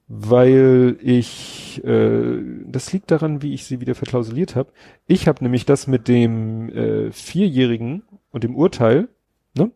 weil 0.07 0.97
ich, 1.01 1.83
äh, 1.83 2.39
das 2.65 2.93
liegt 2.93 3.09
daran, 3.09 3.41
wie 3.41 3.53
ich 3.53 3.65
sie 3.65 3.81
wieder 3.81 3.95
verklausuliert 3.95 4.55
habe. 4.55 4.71
Ich 5.07 5.27
habe 5.27 5.43
nämlich 5.43 5.65
das 5.65 5.87
mit 5.87 6.07
dem 6.07 6.69
äh, 6.69 7.11
Vierjährigen 7.11 8.03
und 8.31 8.43
dem 8.43 8.55
Urteil, 8.55 9.07
ne, 9.55 9.71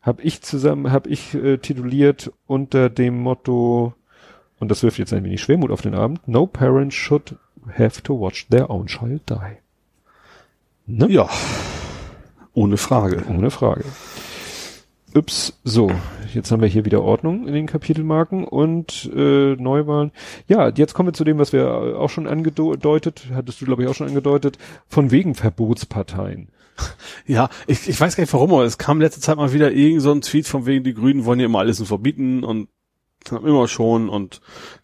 habe 0.00 0.22
ich 0.22 0.42
zusammen, 0.42 0.92
habe 0.92 1.08
ich 1.08 1.34
äh, 1.34 1.58
tituliert 1.58 2.32
unter 2.46 2.90
dem 2.90 3.18
Motto, 3.20 3.94
und 4.58 4.70
das 4.70 4.82
wirft 4.82 4.98
jetzt 4.98 5.12
ein 5.12 5.24
wenig 5.24 5.40
Schwermut 5.40 5.70
auf 5.70 5.82
den 5.82 5.94
Abend, 5.94 6.26
No 6.26 6.46
parent 6.46 6.92
should 6.92 7.36
have 7.76 8.02
to 8.02 8.18
watch 8.18 8.48
their 8.48 8.70
own 8.70 8.86
child 8.86 9.22
die. 9.28 9.58
Ne? 10.86 11.10
Ja. 11.10 11.28
Ohne 12.54 12.76
Frage. 12.76 13.24
Ohne 13.28 13.50
Frage. 13.50 13.84
Ups, 15.14 15.58
so, 15.64 15.90
jetzt 16.34 16.50
haben 16.50 16.60
wir 16.60 16.68
hier 16.68 16.84
wieder 16.84 17.02
Ordnung 17.02 17.46
in 17.46 17.54
den 17.54 17.66
Kapitelmarken 17.66 18.44
und 18.44 19.10
äh, 19.14 19.56
Neuwahlen. 19.56 20.12
Ja, 20.48 20.68
jetzt 20.68 20.92
kommen 20.92 21.08
wir 21.08 21.12
zu 21.14 21.24
dem, 21.24 21.38
was 21.38 21.52
wir 21.52 21.98
auch 21.98 22.10
schon 22.10 22.26
angedeutet, 22.26 23.24
hattest 23.32 23.60
du 23.60 23.64
glaube 23.64 23.82
ich 23.82 23.88
auch 23.88 23.94
schon 23.94 24.08
angedeutet, 24.08 24.58
von 24.86 25.10
wegen 25.10 25.34
Verbotsparteien. 25.34 26.48
Ja, 27.26 27.50
ich, 27.66 27.88
ich 27.88 28.00
weiß 28.00 28.16
gar 28.16 28.22
nicht 28.22 28.32
warum, 28.32 28.52
aber 28.52 28.64
es 28.64 28.78
kam 28.78 29.00
letzte 29.00 29.20
Zeit 29.20 29.36
mal 29.36 29.52
wieder 29.52 29.72
irgend 29.72 30.00
so 30.00 30.12
ein 30.12 30.20
Tweet 30.20 30.46
von 30.46 30.64
wegen, 30.64 30.84
die 30.84 30.94
Grünen 30.94 31.24
wollen 31.24 31.40
ja 31.40 31.46
immer 31.46 31.58
alles 31.58 31.78
nur 31.78 31.88
verbieten 31.88 32.44
und 32.44 32.68
immer 33.32 33.68
schon 33.68 34.08
und 34.08 34.40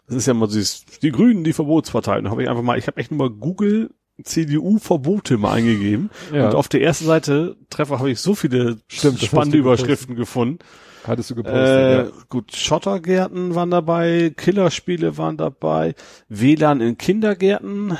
das 0.07 0.15
ist 0.17 0.25
ja 0.27 0.31
immer 0.31 0.47
dieses, 0.47 0.85
die 1.01 1.11
Grünen, 1.11 1.43
die 1.43 1.53
Verbotspartei. 1.53 2.21
Da 2.21 2.29
habe 2.29 2.43
ich 2.43 2.49
einfach 2.49 2.63
mal, 2.63 2.77
ich 2.77 2.87
habe 2.87 2.97
echt 2.97 3.11
nur 3.11 3.29
mal 3.29 3.35
Google 3.35 3.91
CDU 4.23 4.77
Verbote 4.79 5.37
mal 5.37 5.51
eingegeben 5.53 6.09
Ja. 6.33 6.47
und 6.47 6.55
auf 6.55 6.69
der 6.69 6.81
ersten 6.81 7.05
Seite 7.05 7.57
Treffer 7.69 7.99
habe 7.99 8.11
ich 8.11 8.19
so 8.21 8.33
viele 8.35 8.77
Stimmt, 8.87 9.19
spannende. 9.21 9.57
Überschriften 9.57 10.15
gefunden. 10.15 10.59
Hattest 11.05 11.29
du 11.29 11.35
gepostet, 11.35 11.59
Äh, 11.67 11.97
ja. 12.05 12.07
Gut, 12.29 12.55
Schottergärten 12.55 13.53
waren 13.53 13.69
dabei, 13.71 14.33
Killerspiele 14.35 15.17
waren 15.17 15.37
dabei, 15.37 15.93
WLAN 16.29 16.81
in 16.81 16.97
Kindergärten, 16.97 17.97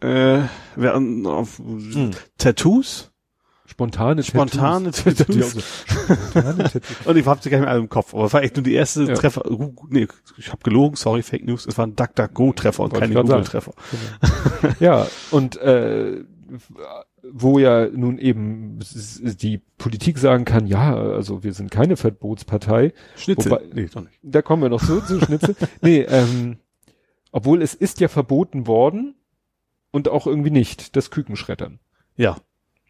äh, 0.00 0.38
werden 0.76 1.26
auf 1.26 1.58
Hm. 1.58 2.12
Tattoos. 2.38 3.10
Spontane 3.76 4.22
Spontane 4.22 4.90
Tattoos. 4.90 5.52
So, 5.54 5.60
Spontane 6.30 6.64
Tattoos. 6.64 6.82
Und 7.04 7.16
ich 7.18 7.26
hab 7.26 7.42
sie 7.42 7.50
gar 7.50 7.58
nicht 7.58 7.64
mehr 7.66 7.70
alle 7.72 7.80
im 7.80 7.88
Kopf, 7.90 8.14
aber 8.14 8.24
es 8.24 8.32
war 8.32 8.42
echt 8.42 8.56
nur 8.56 8.62
die 8.64 8.72
erste 8.74 9.04
Ja. 9.04 9.14
Treffer. 9.14 9.50
Uh, 9.50 9.74
Nee, 9.90 10.08
ich 10.38 10.48
habe 10.50 10.62
gelogen, 10.62 10.96
sorry, 10.96 11.22
Fake 11.22 11.44
News. 11.44 11.66
Es 11.66 11.76
war 11.76 11.86
ein 11.86 11.94
DuckDuckGo-Treffer 11.94 12.82
und 12.84 12.94
keine. 12.94 13.14
Google-Treffer. 13.14 13.72
Ja, 14.80 15.06
und 15.30 15.56
äh, 15.58 16.24
wo 17.30 17.58
ja 17.58 17.88
nun 17.88 18.18
eben 18.18 18.78
die 19.40 19.60
Politik 19.78 20.18
sagen 20.18 20.44
kann, 20.44 20.66
ja, 20.66 20.94
also 20.96 21.42
wir 21.44 21.52
sind 21.52 21.70
keine 21.70 21.96
Verbotspartei. 21.96 22.92
Schnitzel. 23.16 23.50
Wobei- 23.52 23.64
nee, 23.74 23.88
doch 23.92 24.02
nicht. 24.02 24.18
Da 24.22 24.40
kommen 24.42 24.62
wir 24.62 24.68
noch 24.70 24.82
zu, 24.84 25.00
zu 25.02 25.20
Schnitzel. 25.20 25.54
nee, 25.82 26.00
ähm, 26.00 26.56
obwohl 27.32 27.60
es 27.62 27.74
ist 27.74 28.00
ja 28.00 28.08
verboten 28.08 28.66
worden 28.66 29.16
und 29.90 30.08
auch 30.08 30.26
irgendwie 30.26 30.50
nicht, 30.50 30.96
das 30.96 31.10
Kükenschreddern. 31.10 31.78
Ja. 32.16 32.36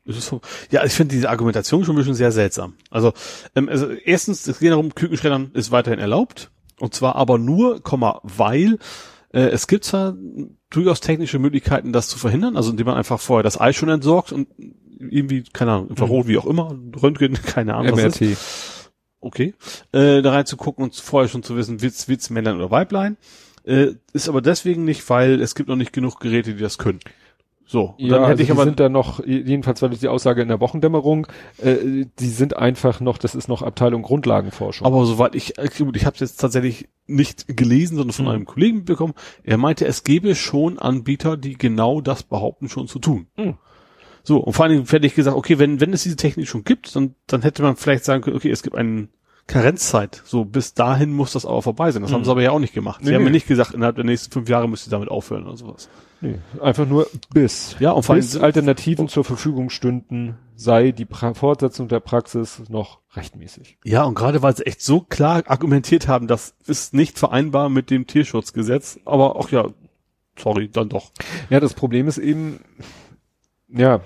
So, 0.07 0.41
ja, 0.71 0.85
ich 0.85 0.93
finde 0.93 1.15
diese 1.15 1.31
Argumentation 1.31 1.85
schon 1.85 1.95
ein 1.95 1.99
bisschen 1.99 2.15
sehr 2.15 2.33
seltsam. 2.33 2.75
Also, 2.91 3.13
ähm, 3.55 3.69
also 3.69 3.91
erstens, 3.91 4.47
es 4.47 4.59
geht 4.59 4.71
darum, 4.71 4.95
Kükenschreddern 4.95 5.51
ist 5.53 5.71
weiterhin 5.71 5.99
erlaubt. 5.99 6.51
Und 6.79 6.95
zwar 6.95 7.17
aber 7.17 7.39
nur, 7.39 7.83
Komma, 7.83 8.21
weil 8.23 8.79
äh, 9.33 9.41
es 9.41 9.67
gibt 9.67 9.85
zwar 9.85 10.15
durchaus 10.71 11.01
technische 11.01 11.39
Möglichkeiten, 11.39 11.93
das 11.93 12.09
zu 12.09 12.19
verhindern, 12.19 12.57
also 12.57 12.71
indem 12.71 12.87
man 12.87 12.97
einfach 12.97 13.21
vorher 13.21 13.43
das 13.43 13.61
Ei 13.61 13.73
schon 13.73 13.89
entsorgt 13.89 14.33
und 14.33 14.49
irgendwie, 14.99 15.45
keine 15.53 15.73
Ahnung, 15.73 15.89
Infrarot, 15.89 16.27
wie 16.27 16.39
auch 16.39 16.47
immer, 16.47 16.77
Röntgen, 17.03 17.35
keine 17.47 17.75
Ahnung, 17.75 17.93
was 17.93 18.21
ist. 18.21 18.21
MRT. 18.21 18.39
okay, 19.21 19.55
äh, 19.93 20.23
da 20.23 20.33
reinzugucken 20.33 20.85
und 20.85 20.95
vorher 20.95 21.29
schon 21.29 21.43
zu 21.43 21.57
wissen, 21.57 21.83
wird's, 21.83 22.09
wird's 22.09 22.31
Männlein 22.31 22.57
oder 22.57 22.71
Weiblein. 22.71 23.17
Äh, 23.65 23.95
ist 24.13 24.29
aber 24.29 24.43
deswegen 24.43 24.85
nicht, 24.85 25.09
weil 25.11 25.41
es 25.41 25.55
gibt 25.55 25.69
noch 25.69 25.77
nicht 25.77 25.93
genug 25.93 26.21
Geräte, 26.21 26.55
die 26.55 26.63
das 26.63 26.79
können. 26.79 27.01
So, 27.69 27.95
und 27.99 28.01
Ja, 28.07 28.11
dann 28.11 28.21
hätte 28.23 28.31
also 28.31 28.43
ich 28.45 28.51
aber 28.53 28.63
sind 28.65 28.79
da 28.79 28.89
noch, 28.89 29.25
jedenfalls 29.27 29.83
war 29.83 29.89
das 29.89 29.99
die 29.99 30.07
Aussage 30.07 30.41
in 30.41 30.47
der 30.49 30.61
Wochendämmerung, 30.61 31.27
äh, 31.59 32.07
die 32.21 32.29
sind 32.29 32.57
einfach 32.57 33.01
noch, 33.01 33.19
das 33.19 33.35
ist 33.35 33.49
noch 33.49 33.63
Abteilung 33.63 34.03
Grundlagenforschung. 34.03 34.87
Aber 34.87 35.05
soweit 35.05 35.35
ich, 35.35 35.59
äh, 35.59 35.69
gut, 35.77 35.97
ich 35.97 36.07
habe 36.07 36.15
es 36.15 36.21
jetzt 36.21 36.37
tatsächlich 36.41 36.89
nicht 37.09 37.47
gelesen, 37.57 37.97
sondern 37.97 38.13
von 38.15 38.25
Mhm. 38.27 38.31
einem 38.31 38.45
Kollegen 38.47 38.85
bekommen. 38.85 39.15
Er 39.43 39.57
meinte, 39.59 39.85
es 39.85 40.05
gäbe 40.05 40.37
schon 40.37 40.79
Anbieter, 40.79 41.37
die 41.37 41.59
genau 41.59 42.01
das 42.01 42.23
behaupten, 42.23 42.69
schon 42.69 42.87
zu 42.87 43.01
tun. 43.01 43.27
Mhm. 43.37 43.55
So, 44.23 44.39
und 44.39 44.53
vor 44.53 44.65
allen 44.65 44.75
Dingen 44.75 44.87
hätte 44.89 45.07
ich 45.07 45.15
gesagt, 45.17 45.37
okay, 45.37 45.59
wenn, 45.59 45.81
wenn 45.81 45.93
es 45.93 46.05
diese 46.05 46.17
Technik 46.17 46.47
schon 46.49 46.63
gibt, 46.65 46.95
dann, 46.95 47.15
dann 47.27 47.43
hätte 47.43 47.63
man 47.63 47.75
vielleicht 47.77 48.05
sagen 48.05 48.23
können, 48.23 48.37
okay, 48.37 48.51
es 48.51 48.63
gibt 48.63 48.77
einen 48.77 49.09
Karenzzeit. 49.49 50.23
So, 50.25 50.45
bis 50.45 50.75
dahin 50.75 51.13
muss 51.13 51.33
das 51.33 51.47
aber 51.47 51.63
vorbei 51.63 51.91
sein. 51.93 52.03
Das 52.03 52.13
haben 52.13 52.25
sie 52.25 52.31
aber 52.31 52.43
ja 52.43 52.51
auch 52.51 52.59
nicht 52.59 52.75
gemacht. 52.75 53.01
Sie 53.03 53.07
Mhm. 53.07 53.11
Nee, 53.11 53.15
haben 53.17 53.23
nee. 53.23 53.31
mir 53.31 53.35
nicht 53.37 53.47
gesagt, 53.49 53.75
innerhalb 53.75 53.97
der 53.97 54.05
nächsten 54.05 54.33
fünf 54.33 54.49
Jahre 54.49 54.69
müsst 54.69 54.87
ihr 54.87 54.91
damit 54.91 55.09
aufhören 55.09 55.47
oder 55.47 55.57
sowas. 55.57 55.89
Nee, 56.21 56.39
einfach 56.61 56.87
nur 56.87 57.09
bis. 57.33 57.77
Ja, 57.79 57.93
und 57.93 58.07
bis 58.07 58.37
Alternativen 58.37 59.09
zur 59.09 59.25
Verfügung 59.25 59.71
stünden, 59.71 60.37
sei 60.55 60.93
die 60.93 61.05
pra 61.05 61.35
Fortsetzung 61.35 61.89
der 61.89 62.01
Praxis 62.01 62.63
noch 62.69 63.01
rechtmäßig. 63.15 63.79
ja, 63.85 64.05
und 64.05 64.15
gerade 64.15 64.43
weil 64.43 64.57
sie 64.57 64.67
echt 64.67 64.83
so 64.83 65.01
klar 65.01 65.43
argumentiert 65.47 66.09
haben, 66.09 66.27
das 66.27 66.55
ist 66.67 66.95
nicht 66.95 67.19
vereinbar 67.19 67.69
mit 67.69 67.91
dem 67.91 68.07
Tierschutzgesetz, 68.07 68.99
aber 69.05 69.37
auch 69.37 69.51
ja, 69.51 69.69
sorry, 70.39 70.69
dann 70.69 70.89
doch. 70.89 71.13
Ja, 71.51 71.61
das 71.61 71.75
Problem 71.75 72.09
ist 72.09 72.19
eben, 72.19 72.61
ja, 73.69 74.01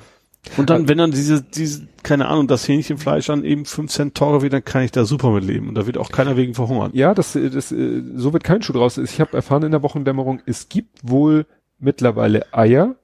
Und 0.56 0.70
dann, 0.70 0.88
wenn 0.88 0.98
dann 0.98 1.10
diese, 1.10 1.42
diese, 1.42 1.86
keine 2.02 2.28
Ahnung, 2.28 2.46
das 2.46 2.66
Hähnchenfleisch 2.66 3.26
dann 3.26 3.44
eben 3.44 3.66
5 3.66 3.90
Cent 3.90 4.14
teurer 4.14 4.42
wird, 4.42 4.52
dann 4.52 4.64
kann 4.64 4.82
ich 4.82 4.90
da 4.90 5.04
super 5.04 5.30
mit 5.30 5.44
leben. 5.44 5.68
Und 5.68 5.74
da 5.74 5.86
wird 5.86 5.98
auch 5.98 6.10
keiner 6.10 6.36
wegen 6.36 6.54
verhungern. 6.54 6.90
Ja, 6.94 7.14
das, 7.14 7.32
das, 7.34 7.72
äh, 7.72 8.02
so 8.14 8.32
wird 8.32 8.42
kein 8.42 8.62
Schuh 8.62 8.72
draus. 8.72 8.96
Ich 8.96 9.20
habe 9.20 9.36
erfahren 9.36 9.64
in 9.64 9.70
der 9.70 9.82
Wochendämmerung, 9.82 10.40
es 10.46 10.68
gibt 10.68 11.00
wohl 11.02 11.46
mittlerweile 11.80 12.52
Eier 12.54 12.94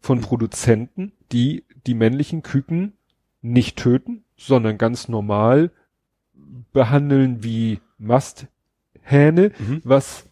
von 0.00 0.20
Produzenten, 0.20 1.12
die 1.32 1.64
die 1.86 1.94
männlichen 1.94 2.42
Küken 2.42 2.92
nicht 3.42 3.76
töten, 3.78 4.24
sondern 4.36 4.78
ganz 4.78 5.08
normal 5.08 5.70
behandeln 6.72 7.42
wie 7.44 7.80
Masthähne, 7.98 9.52
Mhm. 9.58 9.80
was 9.84 10.26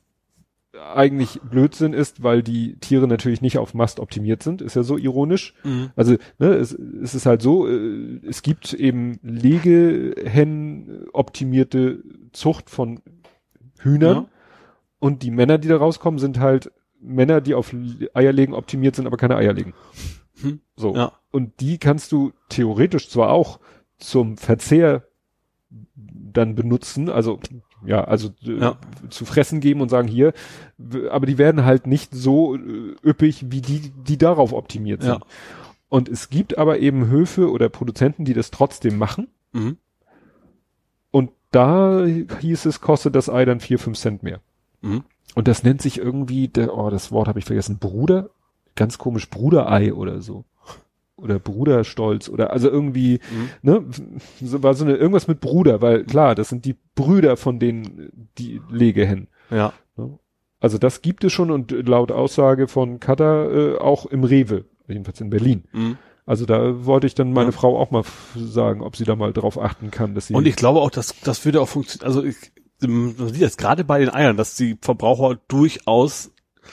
eigentlich 0.95 1.41
Blödsinn 1.43 1.93
ist, 1.93 2.23
weil 2.23 2.43
die 2.43 2.77
Tiere 2.81 3.07
natürlich 3.07 3.43
nicht 3.43 3.59
auf 3.59 3.75
Mast 3.75 4.01
optimiert 4.01 4.43
sind, 4.43 4.63
ist 4.63 4.75
ja 4.75 4.83
so 4.83 4.97
ironisch. 4.97 5.55
Also 5.97 6.17
ne, 6.39 6.49
es, 6.55 6.73
es 6.73 7.15
ist 7.15 7.27
halt 7.27 7.43
so, 7.43 7.69
äh, 7.69 8.21
es 8.27 8.43
gibt 8.43 8.73
eben 8.73 9.19
Legehennen 9.23 11.07
optimierte 11.13 12.03
Zucht 12.33 12.71
von 12.71 13.01
Hühnern 13.81 14.17
Ja. 14.17 14.27
und 14.99 15.23
die 15.23 15.31
Männer, 15.31 15.59
die 15.59 15.69
da 15.69 15.77
rauskommen, 15.77 16.19
sind 16.19 16.41
halt 16.41 16.73
Männer, 17.03 17.41
die 17.41 17.55
auf 17.55 17.73
Le- 17.73 18.09
Eierlegen 18.15 18.55
optimiert 18.55 18.97
sind, 18.97 19.07
aber 19.07 19.17
keine 19.17 19.37
Eier 19.37 19.53
legen. 19.53 19.75
Hm. 20.41 20.61
So. 20.77 20.95
Ja. 20.95 21.13
Und 21.31 21.61
die 21.61 21.79
kannst 21.79 22.13
du 22.13 22.33
theoretisch 22.49 23.09
zwar 23.09 23.31
auch 23.31 23.61
zum 23.99 24.37
Verzehr 24.37 25.05
dann 25.95 26.55
benutzen, 26.55 27.09
also 27.09 27.41
ja, 27.85 28.05
also 28.05 28.29
äh, 28.45 28.59
Ja. 28.59 28.77
zu 29.11 29.25
fressen 29.25 29.61
geben 29.61 29.81
und 29.81 29.89
sagen 29.89 30.09
hier, 30.09 30.33
aber 31.11 31.27
die 31.27 31.39
werden 31.39 31.65
halt 31.65 31.87
nicht 31.87 32.15
so 32.15 32.55
äh, 32.57 32.95
üppig 33.05 33.51
wie 33.51 33.61
die, 33.61 33.91
die 33.91 34.19
darauf 34.19 34.53
optimiert 34.53 35.03
sind. 35.03 35.13
Ja. 35.15 35.21
Und 35.89 36.09
es 36.09 36.31
gibt 36.31 36.57
aber 36.59 36.79
eben 36.79 37.09
Höfe 37.09 37.51
oder 37.51 37.69
Produzenten, 37.69 38.25
die 38.25 38.35
das 38.35 38.51
trotzdem 38.51 38.99
machen. 38.99 39.29
Mhm. 39.53 39.77
Und 41.11 41.31
da 41.51 42.05
hieß 42.07 42.65
es, 42.67 42.81
kostet 42.81 43.15
das 43.15 43.29
Ei 43.29 43.45
dann 43.45 43.61
vier, 43.61 43.79
fünf 43.79 43.99
Cent 43.99 44.23
mehr. 44.23 44.41
Mhm. 44.81 45.05
Und 45.35 45.49
das 45.49 45.63
nennt 45.63 45.81
sich 45.83 45.99
irgendwie, 45.99 46.49
der, 46.49 46.77
oh, 46.77 46.91
das 46.91 47.11
Wort 47.11 47.29
habe 47.29 47.39
ich 47.39 47.45
vergessen, 47.45 47.79
Bruder, 47.79 48.31
ganz 48.77 48.99
komisch, 48.99 49.29
Bruderei 49.31 49.95
oder 49.95 50.21
so. 50.21 50.45
Oder 51.17 51.39
Bruderstolz 51.39 52.29
oder 52.29 52.53
also 52.53 52.69
irgendwie, 52.69 53.21
Mhm. 53.31 53.49
ne, 53.63 53.85
so 54.43 54.63
war 54.63 54.75
so 54.75 54.85
eine, 54.85 54.97
irgendwas 54.97 55.29
mit 55.29 55.41
Bruder, 55.41 55.81
weil 55.81 56.05
klar, 56.05 56.35
das 56.35 56.49
sind 56.49 56.65
die 56.65 56.77
Brüder 56.97 57.37
von 57.37 57.59
den, 57.61 58.11
die 58.39 58.61
Legehennen. 58.71 59.29
Ja. 59.51 59.73
Also 60.61 60.79
das 60.79 61.03
gibt 61.03 61.23
es 61.25 61.33
schon 61.33 61.51
und 61.51 61.71
laut 61.87 62.11
Aussage 62.13 62.67
von 62.69 62.99
Katar 63.01 63.51
äh, 63.53 63.77
auch 63.79 64.07
im 64.07 64.25
Rewe, 64.25 64.65
jedenfalls 64.89 65.21
in 65.21 65.31
Berlin. 65.31 65.65
Mhm. 65.73 65.97
Also 66.25 66.47
da 66.47 66.87
wollte 66.87 67.07
ich 67.09 67.15
dann 67.15 67.33
meine 67.33 67.51
Ja. 67.51 67.53
Frau 67.53 67.79
auch 67.79 67.91
mal 67.91 68.05
sagen, 68.37 68.81
ob 68.81 68.97
sie 68.97 69.05
da 69.05 69.17
mal 69.17 69.33
drauf 69.33 69.59
achten 69.61 69.91
kann, 69.91 70.15
dass 70.15 70.29
sie. 70.29 70.35
Und 70.35 70.47
ich 70.47 70.57
glaube 70.57 70.81
auch, 70.81 70.91
dass 70.91 71.15
das 71.21 71.45
würde 71.45 71.61
auch 71.61 71.69
funktionieren. 71.69 72.07
Also 72.07 72.23
ich, 72.25 72.37
man 72.89 73.15
sieht 73.29 73.41
jetzt 73.41 73.59
gerade 73.59 73.85
bei 73.85 73.99
den 73.99 74.11
Eiern, 74.13 74.37
dass 74.37 74.57
die 74.57 74.77
Verbraucher 74.81 75.39
durchaus 75.49 76.31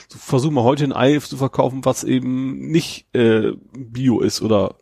versuchen 0.08 0.54
mal 0.54 0.62
heute 0.64 0.84
ein 0.84 0.92
Ei 0.92 1.18
zu 1.18 1.36
verkaufen, 1.36 1.84
was 1.84 2.04
eben 2.04 2.68
nicht 2.70 3.06
äh, 3.14 3.52
Bio 3.76 4.20
ist 4.20 4.40
oder 4.40 4.76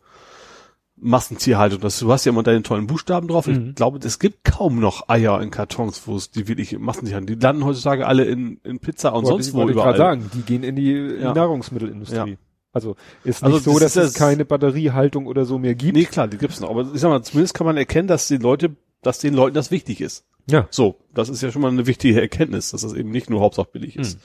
Massentierhaltung. 1.01 1.81
Das, 1.81 1.99
du 2.01 2.11
hast 2.13 2.25
ja 2.25 2.33
immer 2.33 2.43
deine 2.43 2.63
tollen 2.63 2.87
Buchstaben 2.89 3.29
drauf. 3.29 3.47
Mhm. 3.47 3.69
Ich 3.71 3.75
glaube, 3.77 3.99
es 4.05 4.19
gibt 4.19 4.45
kaum 4.45 4.81
noch 4.81 5.09
Eier 5.09 5.41
in 5.41 5.51
Kartons, 5.51 6.03
wo 6.07 6.17
es 6.17 6.31
die 6.31 6.49
wirklich 6.49 6.77
Massentierhaltung. 6.79 7.27
Die 7.39 7.43
landen 7.45 7.65
heutzutage 7.65 8.07
alle 8.07 8.25
in, 8.25 8.59
in 8.65 8.81
Pizza 8.81 9.11
und 9.15 9.25
Wollte 9.25 9.29
sonst 9.45 9.49
ich- 9.49 9.55
wo 9.55 9.63
ich 9.65 9.71
überall. 9.71 9.95
gerade 9.95 9.99
sagen, 9.99 10.31
die 10.35 10.43
gehen 10.43 10.63
in 10.65 10.75
die 10.77 10.93
Ja. 10.93 11.33
Nahrungsmittelindustrie. 11.35 12.17
Ja. 12.33 12.37
Also 12.73 12.97
ist 13.25 13.43
Also 13.43 13.57
nicht 13.57 13.65
so, 13.65 13.73
das 13.75 13.81
dass 13.81 13.97
ist 13.97 13.97
es 14.09 14.13
das- 14.15 14.19
keine 14.21 14.45
Batteriehaltung 14.45 15.27
oder 15.27 15.45
so 15.45 15.59
mehr 15.59 15.75
gibt. 15.75 15.95
Nee, 15.97 16.05
klar, 16.05 16.27
die 16.29 16.37
gibt's 16.37 16.61
noch. 16.61 16.69
Aber 16.71 16.83
ich 16.93 17.01
sag 17.01 17.09
mal, 17.11 17.23
zumindest 17.23 17.55
kann 17.55 17.67
man 17.67 17.77
erkennen, 17.77 18.09
dass 18.09 18.27
die 18.29 18.37
Leute, 18.37 18.77
dass 19.09 19.18
den 19.18 19.32
Leuten 19.32 19.55
das 19.55 19.70
wichtig 19.70 20.02
ist. 20.02 20.26
Ja. 20.51 20.66
So, 20.70 20.97
das 21.14 21.30
ist 21.30 21.43
ja 21.43 21.51
schon 21.51 21.62
mal 21.62 21.70
eine 21.70 21.86
wichtige 21.86 22.20
Erkenntnis, 22.20 22.70
dass 22.72 22.82
das 22.82 22.93
eben 22.93 23.10
nicht 23.10 23.30
nur 23.30 23.40
Hauptsache 23.40 23.68
billig 23.72 23.94
Hm. 23.94 24.02
ist. 24.02 24.18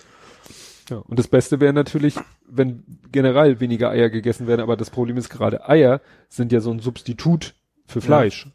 Ja, 0.89 0.97
und 0.97 1.18
das 1.18 1.30
Beste 1.30 1.61
wäre 1.61 1.72
natürlich, 1.72 2.15
wenn 2.49 2.84
generell 3.14 3.61
weniger 3.61 3.89
Eier 3.91 4.10
gegessen 4.10 4.45
werden, 4.45 4.60
aber 4.61 4.76
das 4.76 4.89
Problem 4.89 5.15
ist 5.15 5.30
gerade 5.30 5.68
Eier 5.69 6.01
sind 6.27 6.51
ja 6.51 6.60
so 6.60 6.72
ein 6.72 6.80
Substitut 6.80 7.55
für 7.85 8.01
Fleisch. 8.01 8.49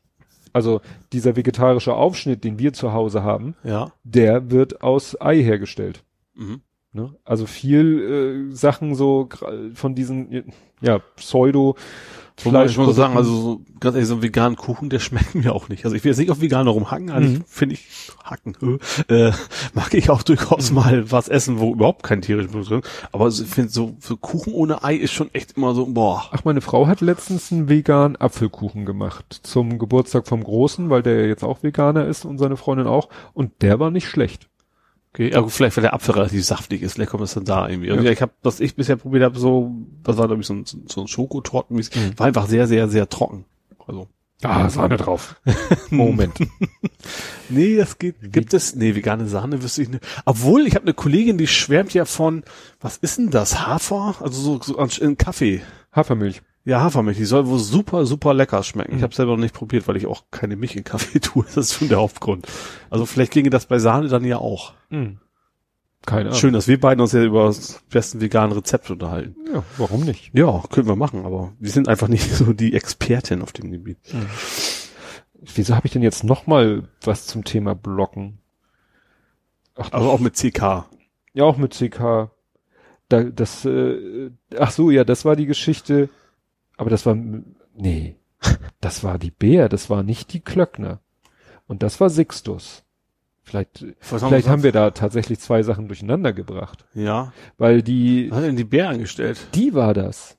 Also 0.52 0.82
dieser 1.14 1.36
vegetarische 1.36 1.94
Aufschnitt, 1.94 2.44
den 2.44 2.59
wir 2.59 2.74
zu 2.74 2.92
Hause 2.92 3.22
haben, 3.22 3.55
Ja. 3.64 3.92
der 4.05 4.50
wird 4.50 4.82
aus 4.82 5.18
Ei 5.20 5.42
hergestellt. 5.42 6.05
Mhm. 6.34 6.60
Ne? 6.92 7.14
Also 7.24 7.46
viel 7.46 8.48
äh, 8.50 8.55
Sachen 8.55 8.94
so 8.94 9.28
von 9.74 9.94
diesen 9.94 10.52
ja 10.82 10.98
Pseudo 11.16 11.76
Wobei 12.44 12.66
ich 12.66 12.77
muss 12.78 12.94
sagen, 12.94 13.16
also 13.16 13.31
so, 13.40 13.60
ganz 13.81 13.94
ehrlich, 13.94 14.09
so 14.09 14.15
einen 14.15 14.23
veganen 14.23 14.56
Kuchen, 14.56 14.90
der 14.90 14.98
schmeckt 15.01 15.35
mir 15.35 15.52
auch 15.55 15.69
nicht. 15.69 15.85
Also 15.85 15.97
ich 15.97 16.05
will 16.05 16.10
jetzt 16.10 16.19
nicht 16.19 16.31
auf 16.31 16.40
Veganer 16.40 16.70
rumhacken, 16.70 17.10
eigentlich 17.10 17.39
Mhm. 17.40 17.44
finde 17.47 17.74
ich, 17.74 17.86
hacken, 18.24 18.56
äh, 19.09 19.32
mag 19.74 19.93
ich 19.94 20.10
auch 20.10 20.23
durchaus 20.23 20.70
mal 20.70 21.10
was 21.10 21.28
essen, 21.28 21.59
wo 21.59 21.73
überhaupt 21.73 22.02
kein 22.05 22.23
tierisches 22.23 22.52
Blut 22.52 22.70
drin 22.70 22.81
ist. 22.81 22.89
Aber 23.12 23.24
also 23.24 23.43
ich 23.43 23.51
finde 23.51 23.70
so, 23.70 23.97
so 24.01 24.16
Kuchen 24.16 24.52
ohne 24.52 24.85
Ei 24.85 24.94
ist 24.94 25.12
schon 25.12 25.32
echt 25.35 25.56
immer 25.56 25.74
so, 25.74 25.86
boah. 25.86 26.27
Ach, 26.31 26.44
meine 26.44 26.60
Frau 26.60 26.86
hat 26.86 27.01
letztens 27.01 27.51
einen 27.51 27.69
veganen 27.69 28.16
Apfelkuchen 28.16 28.85
gemacht 28.86 29.40
zum 29.43 29.78
Geburtstag 29.78 30.27
vom 30.28 30.44
Großen, 30.44 30.90
weil 30.90 31.02
der 31.02 31.20
ja 31.23 31.27
jetzt 31.27 31.43
auch 31.44 31.62
Veganer 31.62 32.06
ist 32.06 32.24
und 32.24 32.39
seine 32.39 32.56
Freundin 32.56 32.86
auch. 32.86 33.09
Und 33.35 33.62
der 33.62 33.81
war 33.81 33.90
nicht 33.90 34.09
schlecht. 34.09 34.48
Okay, 35.12 35.30
gut, 35.30 35.51
vielleicht 35.52 35.76
weil 35.76 35.82
der 35.82 35.94
Apfel 35.94 36.14
relativ 36.14 36.44
saftig 36.44 36.82
ist, 36.82 36.94
vielleicht 36.94 37.10
kommt 37.10 37.24
es 37.24 37.35
dann 37.35 37.44
da 37.44 37.68
irgendwie. 37.68 37.90
Und 37.90 38.02
Ja. 38.05 38.10
Ich 38.10 38.20
habe, 38.22 38.32
was 38.43 38.60
ich 38.60 38.76
bisher 38.76 38.97
probiert 38.97 39.24
habe, 39.24 39.39
so, 39.39 39.72
das 40.02 40.16
war 40.16 40.26
glaube 40.26 40.43
ich 40.43 40.47
so 40.47 40.55
ein, 40.55 40.64
so 40.86 41.01
ein 41.01 41.09
Schokotorten, 41.09 41.76
Mhm. 41.76 42.18
war 42.18 42.26
einfach 42.26 42.47
sehr, 42.47 42.66
sehr, 42.66 42.89
sehr 42.89 43.09
trocken. 43.09 43.44
Also 43.86 44.09
Ah, 44.43 44.70
Sahne 44.70 44.97
drauf. 44.97 45.40
Moment. 45.90 46.35
Nee, 47.48 47.76
das 47.78 47.98
geht, 47.98 48.16
gibt 48.32 48.52
es, 48.52 48.74
nee, 48.76 48.94
vegane 48.94 49.26
Sahne 49.26 49.62
wüsste 49.62 49.80
ich 49.82 49.89
nicht. 49.89 50.05
Obwohl, 50.26 50.66
ich 50.66 50.74
habe 50.74 50.85
eine 50.85 50.93
Kollegin, 50.93 51.39
die 51.39 51.47
schwärmt 51.47 51.94
ja 51.94 52.05
von, 52.05 52.44
was 52.78 52.98
ist 52.98 53.16
denn 53.16 53.30
das, 53.30 53.66
Hafer? 53.66 54.16
Also 54.20 54.43
so, 54.43 54.60
so 54.62 55.02
in 55.02 55.16
Kaffee. 55.16 55.62
Hafermilch. 55.90 56.43
Ja, 56.64 56.80
Hafermilch, 56.82 57.16
die 57.16 57.24
soll 57.24 57.47
wohl 57.47 57.59
super, 57.59 58.05
super 58.05 58.35
lecker 58.35 58.62
schmecken. 58.62 58.97
Ich 58.97 59.02
habe 59.02 59.14
selber 59.14 59.32
noch 59.32 59.43
nicht 59.43 59.55
probiert, 59.55 59.89
weil 59.89 59.97
ich 59.97 60.06
auch 60.06 60.24
keine 60.30 60.55
Milch 60.56 60.76
in 60.76 60.85
Kaffee 60.85 61.18
tue. 61.20 61.44
Das 61.44 61.56
ist 61.56 61.74
schon 61.74 61.89
der 61.89 61.98
Hauptgrund. 61.98 62.47
Also 62.90 63.06
vielleicht 63.06 63.32
ginge 63.32 63.48
das 63.51 63.66
bei 63.66 63.78
Sahne 63.78 64.09
dann 64.09 64.24
ja 64.24 64.36
auch. 64.39 64.74
Keine 64.90 66.28
Ahnung. 66.28 66.35
Schön, 66.35 66.52
dass 66.52 66.68
wir 66.68 66.78
beiden 66.78 67.01
uns 67.01 67.12
ja 67.12 67.22
über 67.24 67.47
das 67.47 67.82
besten 67.90 68.20
veganen 68.20 68.52
Rezept 68.52 68.90
unterhalten. 68.90 69.35
Ja, 69.52 69.62
warum 69.78 70.05
nicht? 70.05 70.30
Ja, 70.35 70.62
können 70.70 70.89
wir 70.89 70.97
machen, 70.97 71.24
aber 71.24 71.52
wir 71.59 71.70
sind 71.70 71.89
einfach 71.89 72.09
nicht 72.09 72.30
so 72.35 72.52
die 72.52 72.74
Expertin 72.74 73.40
auf 73.43 73.52
dem 73.52 73.70
Gebiet. 73.70 73.98
Wieso 75.40 75.74
habe 75.74 75.86
ich 75.86 75.93
denn 75.93 76.02
jetzt 76.02 76.22
noch 76.24 76.47
mal 76.47 76.89
was 77.02 77.26
zum 77.26 77.44
Thema 77.44 77.74
Blocken? 77.74 78.39
Ach, 79.76 79.93
Also 79.93 80.10
auch 80.10 80.20
mit 80.20 80.35
CK. 80.35 80.86
ja, 81.32 81.44
auch 81.44 81.56
mit 81.56 81.72
CK. 81.72 82.30
Da, 83.09 83.22
das, 83.24 83.64
äh, 83.64 84.30
ach 84.59 84.70
so, 84.70 84.90
ja, 84.90 85.05
das 85.05 85.24
war 85.24 85.35
die 85.35 85.47
Geschichte. 85.47 86.10
Aber 86.78 86.88
das 86.88 87.05
war, 87.05 87.14
nee, 87.74 88.16
das 88.80 89.05
war 89.05 89.18
die 89.18 89.30
Bär, 89.30 89.68
das 89.68 89.90
war 89.90 90.02
nicht 90.02 90.32
die 90.32 90.40
Klöckner. 90.40 91.00
Und 91.66 91.82
das 91.82 92.00
war 92.00 92.09
Sixtus. 92.09 92.84
Vielleicht, 93.42 93.84
Was 94.10 94.22
vielleicht 94.22 94.46
wir 94.46 94.52
haben 94.52 94.62
wir 94.62 94.72
da 94.72 94.90
tatsächlich 94.90 95.38
zwei 95.40 95.62
Sachen 95.62 95.88
durcheinander 95.88 96.32
gebracht. 96.32 96.84
Ja. 96.94 97.32
Weil 97.59 97.82
die, 97.82 98.30
Was 98.30 98.38
hat 98.38 98.44
denn 98.44 98.56
die 98.56 98.64
Bär 98.64 98.88
angestellt? 98.90 99.38
die 99.55 99.74
war 99.74 99.92
das. 99.94 100.36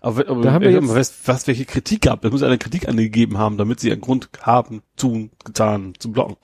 Aber, 0.00 0.28
aber 0.28 0.42
Da 0.42 0.52
haben 0.52 0.64
wir 0.64 0.70
jetzt- 0.70 0.94
was, 0.94 1.26
was 1.26 1.46
welche 1.48 1.64
Kritik 1.64 2.02
gab. 2.02 2.20
Da 2.22 2.30
muss 2.30 2.42
eine 2.44 2.58
Kritik 2.58 2.88
angegeben 2.88 3.38
haben, 3.38 3.58
damit 3.58 3.80
sie 3.80 3.90
einen 3.90 4.00
Grund 4.00 4.28
haben, 4.40 4.82
tun, 4.96 5.30
getan, 5.44 5.94
zu 5.98 6.12
blocken. 6.12 6.36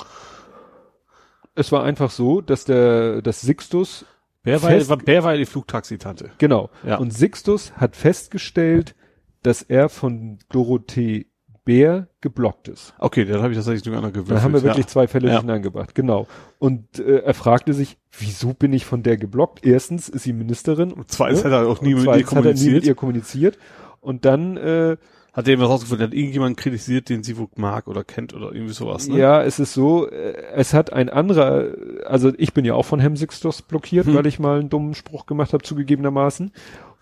Es 1.54 1.70
war 1.70 1.84
einfach 1.84 2.10
so, 2.10 2.40
dass 2.40 2.64
der, 2.64 3.22
das 3.22 3.40
Sixtus, 3.42 4.04
Bär 4.42 4.60
war, 4.62 4.70
Fest- 4.70 4.88
war, 4.88 4.96
Bär 4.96 5.22
war 5.22 5.32
ja 5.32 5.38
die 5.38 5.46
Flugtaxitante. 5.46 6.30
genau. 6.38 6.70
Ja. 6.84 6.96
Und 6.96 7.12
Sixtus 7.12 7.72
hat 7.76 7.94
festgestellt, 7.94 8.94
dass 9.43 9.62
er 9.62 9.89
von 9.89 10.39
Dorothee 10.51 11.27
Bär 11.64 12.09
geblockt 12.20 12.66
ist. 12.66 12.93
Okay, 12.98 13.24
dann 13.24 13.40
habe 13.40 13.52
ich 13.52 13.56
das 13.56 13.66
tatsächlich 13.66 13.85
durcheinander 13.85 14.10
gewürfelt. 14.10 14.36
Da 14.39 14.43
haben 14.43 14.52
wir 14.52 14.62
wirklich 14.64 14.85
ja. 14.86 14.90
zwei 14.90 15.06
Fälle 15.06 15.28
Ja. 15.28 15.35
durcheinander 15.35 15.60
gebracht. 15.62 15.94
Genau. 15.94 16.27
Und 16.59 16.98
äh, 16.98 17.19
er 17.19 17.35
fragte 17.35 17.73
sich, 17.73 17.98
wieso 18.19 18.52
bin 18.52 18.73
ich 18.73 18.85
von 18.85 19.05
der 19.05 19.16
geblockt? 19.16 19.64
Erstens 19.64 20.09
ist 20.09 20.24
sie 20.24 20.32
Ministerin. 20.32 20.93
Und 20.93 21.10
Zweitens 21.12 21.44
hat 21.44 21.52
er 21.52 21.69
auch 21.69 21.81
nie 21.81 21.94
mit 21.94 22.05
ihr 22.05 22.10
hat 22.10 22.14
er 22.14 22.16
nie 22.16 22.23
mit 22.23 22.27
kommuniziert. 22.27 22.85
ihr 22.85 22.94
kommuniziert. 22.97 23.59
Und 24.01 24.24
dann, 24.24 24.56
äh, 24.56 24.97
Hat 25.32 25.47
er 25.47 25.51
irgendwas 25.51 25.70
rausgefunden? 25.70 26.05
Hat 26.09 26.14
irgendjemand 26.14 26.56
kritisiert, 26.56 27.09
den 27.09 27.23
sie 27.23 27.39
wohl 27.39 27.47
mag 27.55 27.86
oder 27.86 28.02
kennt 28.02 28.35
oder 28.35 28.52
irgendwie 28.52 28.74
sowas, 28.74 29.06
ne? 29.06 29.16
ja, 29.19 29.40
es 29.44 29.60
ist 29.60 29.73
so, 29.73 30.10
äh, 30.10 30.35
es 30.55 30.74
hat 30.74 30.93
ein 30.93 31.09
anderer, 31.09 31.69
also 32.05 32.32
ich 32.39 32.52
bin 32.55 32.64
ja 32.64 32.74
auch 32.74 32.85
von 32.86 32.98
Herrn 32.98 33.14
Sixtus 33.16 33.62
blockiert, 33.62 34.06
Hm. 34.06 34.14
weil 34.16 34.27
ich 34.27 34.40
mal 34.40 34.59
einen 34.59 34.69
dummen 34.69 34.94
Spruch 34.94 35.27
gemacht 35.27 35.52
habe, 35.52 35.62
zugegebenermaßen. 35.62 36.51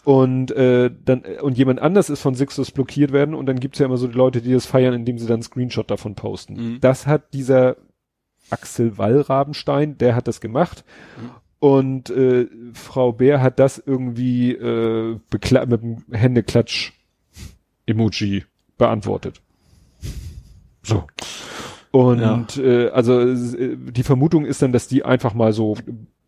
Und 0.05 0.51
äh, 0.53 0.91
dann 1.05 1.25
und 1.43 1.59
jemand 1.59 1.81
anders 1.81 2.09
ist 2.09 2.23
von 2.23 2.35
Sixtus 2.35 2.71
blockiert 2.71 3.13
werden 3.13 3.35
und 3.35 3.45
dann 3.47 3.61
gibt's 3.61 3.79
ja 3.79 3.85
immer 3.87 3.99
so 3.99 4.07
die 4.07 4.17
Leute, 4.17 4.41
die 4.41 4.53
das 4.53 4.65
feiern, 4.65 4.95
indem 4.95 5.19
sie 5.19 5.27
dann 5.27 5.35
einen 5.35 5.43
Screenshot 5.43 5.91
davon 5.91 6.15
posten. 6.15 6.55
Mhm. 6.55 6.81
Das 6.81 7.07
hat 7.07 7.35
dieser 7.35 7.77
Axel 8.49 8.97
Wallrabenstein, 8.97 9.99
der 9.99 10.17
hat 10.17 10.27
das 10.27 10.41
gemacht. 10.41 10.85
Und 11.59 12.09
äh, 12.11 12.47
Frau 12.73 13.13
Bär 13.13 13.43
hat 13.43 13.59
das 13.59 13.77
irgendwie 13.79 14.53
äh, 14.53 15.19
mit 15.31 15.83
dem 15.83 16.05
Händeklatsch-Emoji 16.11 18.45
beantwortet. 18.79 19.43
So. 20.83 21.05
Und 21.91 22.57
äh, 22.57 22.89
also 22.89 23.21
äh, 23.21 23.77
die 23.77 24.03
Vermutung 24.03 24.47
ist 24.47 24.63
dann, 24.63 24.73
dass 24.73 24.89
die 24.89 25.05
einfach 25.05 25.35
mal 25.35 25.53
so 25.53 25.77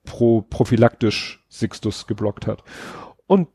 pro 0.05 0.43
prophylaktisch 0.43 1.43
Sixtus 1.49 2.07
geblockt 2.07 2.47
hat. 2.47 2.63
Und 3.27 3.49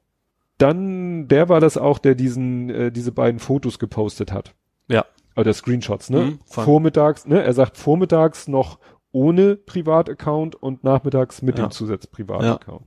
dann, 0.58 1.28
der 1.28 1.50
war 1.50 1.60
das 1.60 1.78
auch, 1.78 2.00
der 2.00 2.16
diesen, 2.16 2.70
äh, 2.70 2.92
diese 2.92 3.12
beiden 3.12 3.40
Fotos 3.40 3.80
gepostet 3.80 4.32
hat. 4.32 4.54
Ja. 4.90 5.06
Oder 5.36 5.54
Screenshots, 5.54 6.10
ne? 6.10 6.22
Mhm, 6.22 6.40
vormittags, 6.46 7.28
ne? 7.28 7.44
Er 7.44 7.54
sagt 7.54 7.78
vormittags 7.78 8.48
noch 8.48 8.80
ohne 9.12 9.56
Privataccount 9.56 10.56
und 10.56 10.84
nachmittags 10.84 11.42
mit 11.42 11.58
Ja. 11.60 11.68
dem 11.68 11.72
Zusatz 11.72 12.08
Privataccount. 12.08 12.86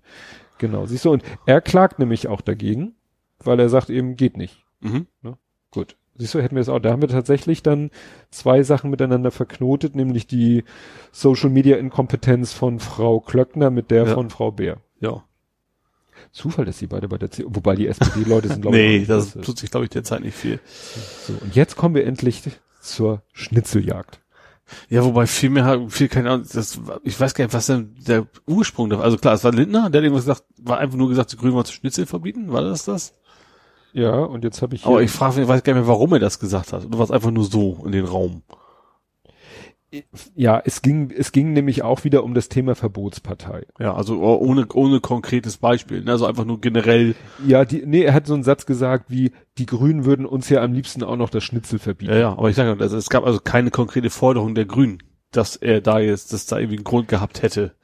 Genau, 0.59 0.85
siehst 0.87 1.05
du, 1.05 1.13
und 1.13 1.23
er 1.47 1.61
klagt 1.61 1.99
nämlich 1.99 2.29
auch 2.29 2.41
dagegen, 2.41 2.95
weil 3.43 3.59
er 3.61 3.69
sagt 3.69 3.89
eben, 3.89 4.17
geht 4.17 4.37
nicht. 4.37 4.65
Mhm. 4.81 5.07
Gut. 5.71 5.97
Siehst 6.17 6.35
du, 6.35 6.43
hätten 6.43 6.57
wir 6.57 6.61
es 6.61 6.69
auch. 6.69 6.81
Da 6.81 6.91
haben 6.91 7.01
wir 7.01 7.09
tatsächlich 7.09 7.63
dann 7.63 7.91
zwei 8.31 8.63
Sachen 8.63 8.91
miteinander 8.91 9.31
verknotet, 9.31 9.95
nämlich 9.97 10.27
die 10.27 10.65
Social 11.13 11.49
Media 11.49 11.77
Inkompetenz 11.79 12.53
von 12.53 12.79
Frau 12.79 13.21
Klöckner 13.21 13.71
mit 13.71 13.91
der 13.91 14.07
Ja. 14.07 14.15
von 14.15 14.29
Frau 14.29 14.51
Bär. 14.51 14.79
Ja. 15.01 15.25
Zufall, 16.33 16.65
dass 16.65 16.79
sie 16.79 16.87
beide 16.87 17.09
bei 17.09 17.19
der 17.19 17.31
C 17.31 17.45
wobei 17.47 17.75
die 17.75 17.87
SPD-Leute 17.89 18.49
sind, 18.49 18.63
glaube 18.63 18.77
Nee, 18.77 18.99
ich. 18.99 19.09
das 19.09 19.37
auch- 19.37 19.41
tut 19.43 19.59
sich, 19.59 19.71
glaube 19.71 19.85
ich, 19.85 19.91
derzeit 19.91 20.21
nicht 20.23 20.37
viel. 20.37 20.61
so. 21.27 21.33
Und 21.41 21.55
jetzt 21.57 21.77
kommen 21.77 21.95
wir 21.95 22.07
endlich 22.07 22.43
zur 22.81 23.23
Schnitzeljagd. 23.33 24.21
Ja, 24.89 25.05
wobei 25.05 25.27
viel 25.27 25.51
mehr, 25.51 25.87
viel 25.89 26.07
keine 26.09 26.31
Ahnung, 26.31 26.47
das, 26.53 26.79
ich 27.03 27.19
weiß 27.19 27.35
gar 27.35 27.45
nicht, 27.45 27.53
was 27.55 27.67
denn 27.67 27.97
der 28.07 28.29
Ursprung 28.47 28.89
da 28.89 29.01
Also 29.01 29.17
klar, 29.19 29.35
es 29.35 29.43
war 29.43 29.51
Lindner, 29.51 29.91
der 29.91 29.99
hat 30.01 30.05
irgendwas 30.05 30.25
gesagt, 30.27 30.45
war 30.63 30.79
einfach 30.79 30.97
nur 30.97 31.09
gesagt, 31.09 31.33
die 31.33 31.37
Grünen 31.37 31.55
wollen 31.55 31.65
zu 31.65 31.73
Schnitzel 31.73 32.07
verbieten, 32.07 32.53
war 32.53 32.63
das 32.63 32.85
das? 32.85 33.13
Ja, 33.93 34.13
und 34.21 34.45
jetzt 34.45 34.63
habe 34.63 34.77
ich 34.77 34.87
Aber 34.87 35.03
ich 35.03 35.11
frage 35.11 35.35
mich, 35.35 35.43
ich 35.43 35.49
weiß 35.49 35.65
gar 35.65 35.73
nicht 35.75 35.83
mehr, 35.83 35.89
warum 35.89 36.13
er 36.13 36.21
das 36.21 36.39
gesagt 36.39 36.73
hat. 36.73 36.85
Oder 36.87 36.99
war 36.99 37.05
es 37.05 37.11
einfach 37.11 37.33
nur 37.33 37.43
so 37.45 37.83
in 37.85 37.91
den 37.91 38.05
Raum? 38.05 38.43
Ja, 40.35 40.63
es 40.65 40.83
ging, 40.83 41.11
es 41.11 41.33
ging 41.33 41.53
nämlich 41.53 41.83
auch 41.83 42.05
wieder 42.05 42.23
um 42.23 42.35
das 42.35 42.49
Thema 42.49 42.75
Verbotspartei. 42.75 43.67
Ja, 43.79 43.95
also 43.95 44.21
ohne, 44.21 44.67
ohne 44.73 45.01
konkretes 45.01 45.57
Beispiel, 45.57 46.03
ne? 46.03 46.13
also 46.13 46.27
einfach 46.27 46.45
nur 46.45 46.61
generell. 46.61 47.15
Ja, 47.45 47.65
die, 47.65 47.85
nee, 47.85 48.03
er 48.03 48.15
hat 48.15 48.27
so 48.27 48.35
einen 48.35 48.45
Satz 48.45 48.67
gesagt 48.67 49.07
wie, 49.09 49.33
die 49.59 49.67
Grünen 49.67 50.05
würden 50.05 50.27
uns 50.27 50.49
ja 50.49 50.63
am 50.63 50.73
liebsten 50.73 51.03
auch 51.03 51.17
noch 51.17 51.31
das 51.31 51.43
Schnitzel 51.43 51.79
verbieten. 51.79 52.13
Ja, 52.13 52.19
ja, 52.19 52.31
aber 52.31 52.51
ich 52.51 52.57
sage, 52.57 52.81
also 52.81 52.97
es 52.97 53.11
gab 53.11 53.25
also 53.25 53.41
keine 53.41 53.71
konkrete 53.71 54.11
Forderung 54.11 54.55
der 54.55 54.67
Grünen, 54.67 55.03
dass 55.33 55.57
er 55.57 55.81
da 55.81 55.99
jetzt, 55.99 56.33
dass 56.33 56.47
da 56.47 56.59
irgendwie 56.59 56.77
einen 56.77 56.85
Grund 56.85 57.09
gehabt 57.09 57.43
hätte. 57.43 57.75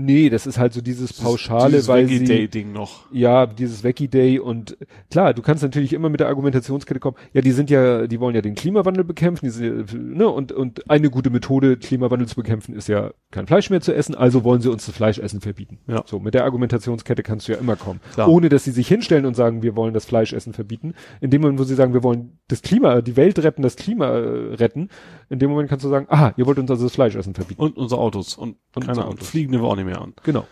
Nee, 0.00 0.30
das 0.30 0.46
ist 0.46 0.58
halt 0.58 0.72
so 0.72 0.80
dieses 0.80 1.12
Pauschale, 1.12 1.72
Dieses 1.72 1.88
weil 1.88 2.08
Veggie 2.08 2.24
Day 2.24 2.46
Ding 2.46 2.72
noch. 2.72 3.10
ja, 3.10 3.46
dieses 3.46 3.82
Veggie 3.82 4.06
Day 4.06 4.38
und 4.38 4.76
klar, 5.10 5.34
du 5.34 5.42
kannst 5.42 5.64
natürlich 5.64 5.92
immer 5.92 6.08
mit 6.08 6.20
der 6.20 6.28
Argumentationskette 6.28 7.00
kommen, 7.00 7.16
ja, 7.32 7.40
die 7.40 7.50
sind 7.50 7.68
ja, 7.68 8.06
die 8.06 8.20
wollen 8.20 8.36
ja 8.36 8.40
den 8.40 8.54
Klimawandel 8.54 9.02
bekämpfen, 9.02 9.46
die 9.46 9.50
sind, 9.50 9.90
ja, 9.90 9.98
ne, 9.98 10.28
und, 10.28 10.52
und 10.52 10.88
eine 10.88 11.10
gute 11.10 11.30
Methode, 11.30 11.76
Klimawandel 11.76 12.28
zu 12.28 12.36
bekämpfen, 12.36 12.76
ist 12.76 12.86
ja 12.86 13.10
kein 13.32 13.48
Fleisch 13.48 13.70
mehr 13.70 13.80
zu 13.80 13.92
essen, 13.92 14.14
also 14.14 14.44
wollen 14.44 14.60
sie 14.60 14.70
uns 14.70 14.86
das 14.86 14.94
Fleischessen 14.94 15.40
verbieten. 15.40 15.80
Ja. 15.88 16.04
So, 16.06 16.20
mit 16.20 16.32
der 16.34 16.44
Argumentationskette 16.44 17.24
kannst 17.24 17.48
du 17.48 17.52
ja 17.52 17.58
immer 17.58 17.74
kommen. 17.74 17.98
Klar. 18.14 18.28
Ohne, 18.28 18.48
dass 18.50 18.62
sie 18.62 18.70
sich 18.70 18.86
hinstellen 18.86 19.26
und 19.26 19.34
sagen, 19.34 19.64
wir 19.64 19.74
wollen 19.74 19.94
das 19.94 20.04
Fleischessen 20.04 20.52
verbieten. 20.52 20.94
In 21.20 21.30
dem 21.30 21.40
Moment, 21.42 21.58
wo 21.58 21.64
sie 21.64 21.74
sagen, 21.74 21.92
wir 21.92 22.04
wollen 22.04 22.38
das 22.46 22.62
Klima, 22.62 23.00
die 23.00 23.16
Welt 23.16 23.40
retten, 23.40 23.62
das 23.62 23.74
Klima 23.74 24.06
äh, 24.06 24.54
retten, 24.54 24.90
in 25.28 25.40
dem 25.40 25.50
Moment 25.50 25.68
kannst 25.68 25.84
du 25.84 25.88
sagen, 25.88 26.06
aha, 26.08 26.34
ihr 26.36 26.46
wollt 26.46 26.60
uns 26.60 26.70
also 26.70 26.84
das 26.84 26.94
Fleischessen 26.94 27.34
verbieten. 27.34 27.60
Und 27.60 27.76
unsere 27.76 28.00
Autos. 28.00 28.36
Und, 28.36 28.58
Und 28.76 28.86
keine 28.86 29.04
Autos. 29.04 29.28
fliegen 29.30 29.50
wir 29.52 29.62
auch 29.62 29.74
nicht 29.74 29.87
mehr 29.88 30.00
an. 30.00 30.14
Genau. 30.22 30.46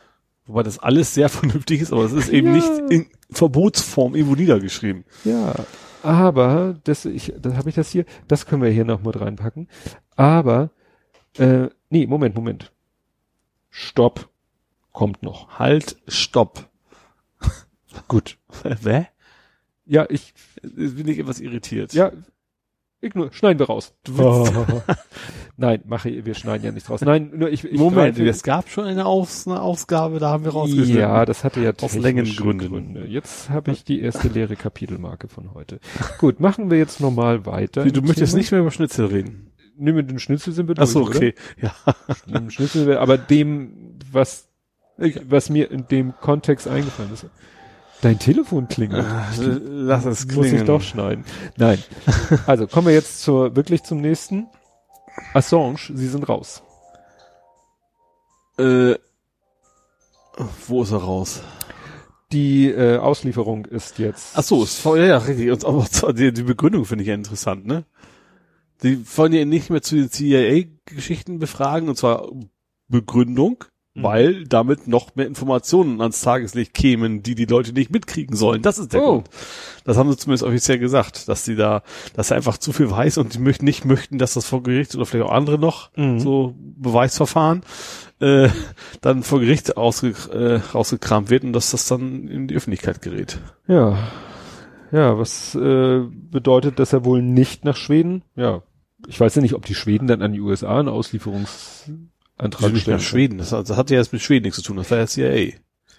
Wobei 0.46 0.62
das 0.62 0.78
alles 0.78 1.14
sehr 1.14 1.28
vernünftig 1.40 1.80
ist, 1.80 1.92
aber 1.92 2.04
es 2.04 2.12
ist 2.12 2.28
eben 2.28 2.48
Ja. 2.48 2.52
nicht 2.54 2.90
in 2.90 3.06
Verbotsform 3.30 4.14
irgendwo 4.14 4.34
niedergeschrieben. 4.36 5.04
Ja, 5.24 5.54
aber 6.02 6.78
das, 6.84 7.04
ich, 7.04 7.32
das 7.38 7.54
habe 7.54 7.68
ich 7.68 7.74
das 7.74 7.90
hier, 7.90 8.04
das 8.28 8.46
können 8.46 8.62
wir 8.62 8.70
hier 8.70 8.84
noch 8.84 9.02
mit 9.02 9.20
reinpacken. 9.20 9.68
Aber 10.14 10.70
äh, 11.38 11.68
nee, 11.90 12.06
Moment, 12.06 12.34
Moment. 12.36 12.72
Stopp. 13.70 14.28
Kommt 14.92 15.22
noch. 15.22 15.58
Halt, 15.58 15.96
stopp. 16.08 16.68
Gut. 18.08 18.38
Wer? 18.82 19.08
Ja, 19.84 20.06
ich, 20.08 20.32
bin 20.62 21.06
ich 21.08 21.18
etwas 21.18 21.40
irritiert. 21.40 21.92
ja, 21.92 22.12
ignor, 23.00 23.32
schneiden 23.32 23.58
wir 23.58 23.66
raus. 23.66 23.94
Willst, 24.06 24.52
Nein, 25.56 25.82
mache, 25.86 26.24
wir 26.24 26.34
schneiden 26.34 26.64
ja 26.64 26.72
nichts 26.72 26.90
raus. 26.90 27.00
Nein, 27.00 27.32
nur 27.34 27.50
ich, 27.50 27.64
ich 27.64 27.78
Moment, 27.78 28.18
es 28.18 28.42
gab 28.42 28.68
schon 28.68 28.84
eine, 28.84 29.06
Aus, 29.06 29.46
eine 29.46 29.60
Ausgabe, 29.60 30.18
da 30.18 30.30
haben 30.30 30.44
wir 30.44 30.52
rausgeschnitten. 30.52 30.98
Ja, 30.98 31.24
das 31.24 31.44
hatte 31.44 31.60
ja 31.60 31.72
Aus 31.80 31.94
Längengründen. 31.94 32.68
Gründe. 32.68 33.06
Jetzt 33.06 33.50
habe 33.50 33.70
ich 33.70 33.84
die 33.84 34.00
erste 34.00 34.28
leere 34.28 34.56
Kapitelmarke 34.56 35.28
von 35.28 35.54
heute. 35.54 35.80
Gut, 36.18 36.40
machen 36.40 36.70
wir 36.70 36.78
jetzt 36.78 37.00
normal 37.00 37.46
weiter. 37.46 37.84
Du 37.86 38.02
möchtest 38.02 38.32
Thema. 38.32 38.40
nicht 38.40 38.52
mehr 38.52 38.60
über 38.60 38.70
Schnitzel 38.70 39.06
reden. 39.06 39.52
Nee, 39.78 39.92
mit 39.92 40.10
dem 40.10 40.18
Schnitzel 40.18 40.52
sind 40.52 40.68
wir 40.68 40.74
Ach 40.78 40.84
durch, 40.84 40.90
so, 40.90 41.02
oder? 41.02 41.16
okay. 41.16 41.34
Ja. 41.60 41.72
Mit 42.26 42.52
Schnitzel, 42.52 42.96
aber 42.96 43.18
dem, 43.18 43.98
was, 44.10 44.48
was 44.96 45.50
mir 45.50 45.70
in 45.70 45.86
dem 45.88 46.14
Kontext 46.20 46.66
eingefallen 46.66 47.12
ist. 47.12 47.26
Dein 48.02 48.18
Telefon 48.18 48.68
klingelt. 48.68 49.06
Lass 49.38 50.04
es 50.04 50.26
Muss 50.26 50.46
ich 50.46 50.62
doch 50.62 50.82
schneiden. 50.82 51.24
Nein. 51.56 51.82
Also 52.46 52.66
kommen 52.66 52.88
wir 52.88 52.94
jetzt 52.94 53.22
zur, 53.22 53.56
wirklich 53.56 53.82
zum 53.82 54.00
nächsten. 54.00 54.48
Assange, 55.32 55.78
Sie 55.94 56.08
sind 56.08 56.28
raus. 56.28 56.62
Äh, 58.58 58.94
wo 60.66 60.82
ist 60.82 60.92
er 60.92 60.98
raus? 60.98 61.42
Die 62.32 62.68
äh, 62.68 62.98
Auslieferung 62.98 63.66
ist 63.66 63.98
jetzt. 63.98 64.36
Ach 64.36 64.42
so, 64.42 64.62
ist 64.64 64.78
voll, 64.78 64.98
ja, 64.98 65.06
ja, 65.06 65.18
richtig. 65.18 65.50
Und 65.50 65.92
zwar 65.92 66.12
die, 66.12 66.32
die 66.32 66.42
Begründung 66.42 66.84
finde 66.84 67.02
ich 67.02 67.08
ja 67.08 67.14
interessant, 67.14 67.66
ne? 67.66 67.84
Die 68.82 69.04
wollen 69.16 69.32
ja 69.32 69.44
nicht 69.44 69.70
mehr 69.70 69.80
zu 69.80 69.94
den 69.96 70.10
CIA-Geschichten 70.10 71.38
befragen, 71.38 71.88
und 71.88 71.96
zwar 71.96 72.28
Begründung. 72.88 73.64
Weil 74.02 74.44
damit 74.46 74.86
noch 74.88 75.14
mehr 75.16 75.26
Informationen 75.26 76.00
ans 76.00 76.20
Tageslicht 76.20 76.74
kämen, 76.74 77.22
die 77.22 77.34
die 77.34 77.44
Leute 77.46 77.72
nicht 77.72 77.90
mitkriegen 77.90 78.36
sollen. 78.36 78.62
Das 78.62 78.78
ist 78.78 78.92
der 78.92 79.02
Oh. 79.02 79.12
Grund. 79.12 79.30
Das 79.84 79.96
haben 79.96 80.10
sie 80.10 80.16
zumindest 80.16 80.42
offiziell 80.44 80.78
gesagt, 80.78 81.28
dass 81.28 81.44
sie 81.44 81.56
da, 81.56 81.82
dass 82.14 82.30
er 82.30 82.36
einfach 82.36 82.58
zu 82.58 82.72
viel 82.72 82.90
weiß 82.90 83.18
und 83.18 83.34
die 83.34 83.38
möchten 83.38 83.64
nicht 83.64 83.84
möchten, 83.84 84.18
dass 84.18 84.34
das 84.34 84.46
vor 84.46 84.62
Gericht 84.62 84.94
oder 84.94 85.06
vielleicht 85.06 85.26
auch 85.26 85.32
andere 85.32 85.58
noch 85.58 85.90
Mhm. 85.96 86.18
so 86.20 86.54
Beweisverfahren 86.58 87.62
äh, 88.20 88.48
dann 89.02 89.22
vor 89.22 89.40
Gericht 89.40 89.76
ausge, 89.76 90.14
äh, 90.32 90.56
rausgekramt 90.74 91.28
wird 91.30 91.44
und 91.44 91.52
dass 91.52 91.70
das 91.70 91.86
dann 91.86 92.28
in 92.28 92.48
die 92.48 92.54
Öffentlichkeit 92.56 93.02
gerät. 93.02 93.38
Ja. 93.68 93.98
Ja, 94.92 95.18
was 95.18 95.54
äh, 95.54 96.00
bedeutet, 96.10 96.78
dass 96.78 96.92
er 96.92 97.04
wohl 97.04 97.20
nicht 97.22 97.64
nach 97.64 97.76
Schweden? 97.76 98.22
Ja. 98.36 98.62
Ich 99.08 99.20
weiß 99.20 99.34
ja 99.34 99.42
nicht, 99.42 99.54
ob 99.54 99.64
die 99.66 99.74
Schweden 99.74 100.06
dann 100.06 100.22
an 100.22 100.32
die 100.32 100.40
USA 100.40 100.78
einen 100.78 100.88
Auslieferungsantrag 100.88 102.06
Also 102.38 102.68
nicht 102.68 102.86
nach 102.88 103.00
Schweden. 103.00 103.38
Das, 103.38 103.50
das 103.50 103.70
hat 103.76 103.90
ja 103.90 103.96
jetzt 103.98 104.12
mit 104.12 104.22
Schweden 104.22 104.44
nichts 104.44 104.56
zu 104.58 104.62
tun. 104.62 104.76
Das 104.76 104.90
war 104.90 104.98
ja 104.98 105.06
CIA. 105.06 105.52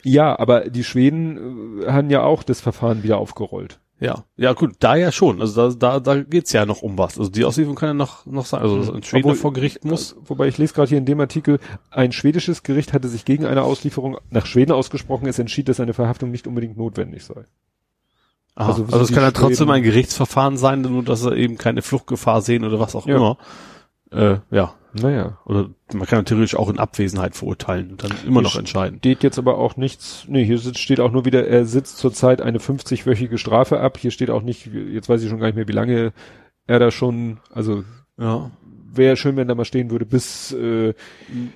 Ja, 0.04 0.38
aber 0.40 0.70
die 0.70 0.84
Schweden 0.84 1.82
äh, 1.82 1.92
haben 1.92 2.10
ja 2.10 2.22
auch 2.24 2.44
das 2.44 2.62
Verfahren 2.62 3.04
wieder 3.04 3.18
aufgerollt. 3.18 3.80
Ja. 4.00 4.26
Ja, 4.36 4.54
gut, 4.54 4.76
da 4.80 4.96
ja 4.96 5.12
schon. 5.12 5.42
Also 5.42 5.72
da, 5.74 5.76
da, 5.76 6.00
da 6.00 6.22
geht's 6.22 6.54
ja 6.54 6.68
noch 6.68 6.84
um 6.84 7.00
was. 7.00 7.18
Also 7.18 7.32
die 7.32 7.44
Auslieferung 7.46 7.76
kann 7.76 7.90
ja 7.90 7.94
noch, 7.96 8.28
noch 8.28 8.46
sein. 8.46 8.62
Also 8.62 8.78
dass 8.78 8.90
in 8.90 9.02
Schweden 9.02 9.26
Obwohl- 9.26 9.36
vor 9.36 9.54
Gericht 9.54 9.84
muss. 9.86 10.16
Wobei 10.24 10.48
ich 10.48 10.60
lese 10.60 10.76
gerade 10.76 10.90
hier 10.90 11.00
in 11.00 11.06
dem 11.06 11.20
Artikel, 11.20 11.60
ein 11.90 12.12
schwedisches 12.12 12.62
Gericht 12.62 12.94
hatte 12.94 13.08
sich 13.08 13.26
gegen 13.26 13.46
eine 13.48 13.64
Auslieferung 13.64 14.18
nach 14.30 14.46
Schweden 14.46 14.72
ausgesprochen. 14.74 15.28
Es 15.28 15.40
entschied, 15.40 15.68
dass 15.68 15.80
eine 15.80 15.96
Verhaftung 15.96 16.30
nicht 16.30 16.46
unbedingt 16.46 16.78
notwendig 16.78 17.26
sei. 17.26 17.46
Aha. 18.54 18.70
also 18.70 18.84
Also, 18.84 18.98
so 18.98 19.04
es 19.04 19.12
kann 19.12 19.24
ja 19.24 19.32
trotzdem 19.32 19.70
ein 19.72 19.82
Gerichtsverfahren 19.82 20.58
sein, 20.58 20.82
nur 20.82 21.02
dass 21.04 21.22
sie 21.22 21.36
eben 21.36 21.58
keine 21.58 21.82
Fluchtgefahr 21.82 22.42
sehen 22.42 22.64
oder 22.66 22.80
was 22.80 22.96
auch 22.96 23.08
Ja. 23.08 23.16
immer. 23.16 23.38
Äh, 24.12 24.38
ja. 24.56 24.76
Naja. 25.02 25.38
Oder 25.46 25.70
man 25.94 26.08
kann 26.08 26.20
natürlich 26.20 26.56
auch 26.56 26.70
in 26.70 26.80
Abwesenheit 26.80 27.36
verurteilen 27.36 27.92
und 27.92 28.04
dann 28.04 28.12
immer 28.26 28.42
noch 28.42 28.56
entscheiden. 28.56 29.00
Steht 29.00 29.24
jetzt 29.24 29.38
aber 29.38 29.58
auch 29.58 29.78
nichts, 29.78 30.26
nee, 30.28 30.44
hier 30.46 30.58
steht 30.60 31.00
auch 31.00 31.12
nur 31.12 31.26
wieder, 31.26 31.48
er 31.48 31.66
sitzt 31.66 31.98
zurzeit 31.98 32.42
eine 32.42 32.60
50-wöchige 32.60 33.38
Strafe 33.38 33.80
ab. 33.80 33.98
Hier 33.98 34.12
steht 34.12 34.30
auch 34.30 34.42
nicht, 34.42 34.66
jetzt 34.68 35.10
weiß 35.10 35.22
ich 35.24 35.30
schon 35.30 35.40
gar 35.40 35.48
nicht 35.48 35.56
mehr, 35.56 35.68
wie 35.68 35.74
lange 35.74 36.14
er 36.68 36.80
da 36.80 36.92
schon, 36.92 37.40
also 37.54 37.84
Ja. 38.18 38.52
wäre 38.94 39.16
schön, 39.18 39.36
wenn 39.38 39.48
da 39.48 39.56
mal 39.56 39.66
stehen 39.66 39.90
würde, 39.92 40.06
bis 40.06 40.52
äh, 40.54 40.94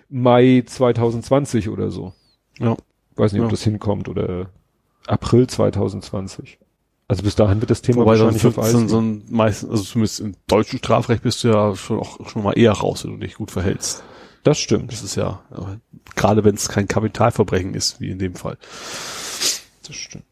Mai 0.09 0.63
2020 0.65 1.69
oder 1.69 1.91
so. 1.91 2.13
Ja. 2.59 2.77
Weiß 3.15 3.33
nicht, 3.33 3.41
ob 3.41 3.47
Ja. 3.47 3.51
das 3.51 3.63
hinkommt 3.63 4.07
oder 4.07 4.49
April 5.07 5.47
2020. 5.47 6.59
Also 7.11 7.23
bis 7.23 7.35
dahin 7.35 7.59
wird 7.59 7.69
das 7.69 7.81
Thema 7.81 8.03
Wobei 8.03 8.11
wahrscheinlich 8.19 8.45
auf 8.45 8.57
Eis 8.57 8.71
so, 8.71 8.77
ein- 8.77 8.87
so 8.89 9.01
ein 9.01 9.23
meistens, 9.29 9.69
also 9.69 9.83
zumindest 9.83 10.19
im 10.21 10.35
deutschen 10.47 10.79
Strafrecht 10.79 11.23
bist 11.23 11.43
du 11.43 11.49
ja 11.49 11.75
schon 11.75 11.99
auch 11.99 12.29
schon 12.29 12.41
mal 12.41 12.53
eher 12.57 12.71
raus, 12.71 13.03
wenn 13.03 13.11
du 13.11 13.17
dich 13.17 13.35
gut 13.35 13.51
verhältst. 13.51 14.01
Das 14.43 14.57
stimmt. 14.57 14.91
Das 14.93 15.03
ist 15.03 15.15
ja, 15.15 15.41
gerade 16.15 16.43
wenn 16.45 16.55
es 16.55 16.69
kein 16.69 16.87
Kapitalverbrechen 16.87 17.73
ist, 17.73 17.99
wie 17.99 18.09
in 18.11 18.17
dem 18.17 18.35
Fall. 18.35 18.57
Das 19.85 19.93
stimmt. 19.95 20.23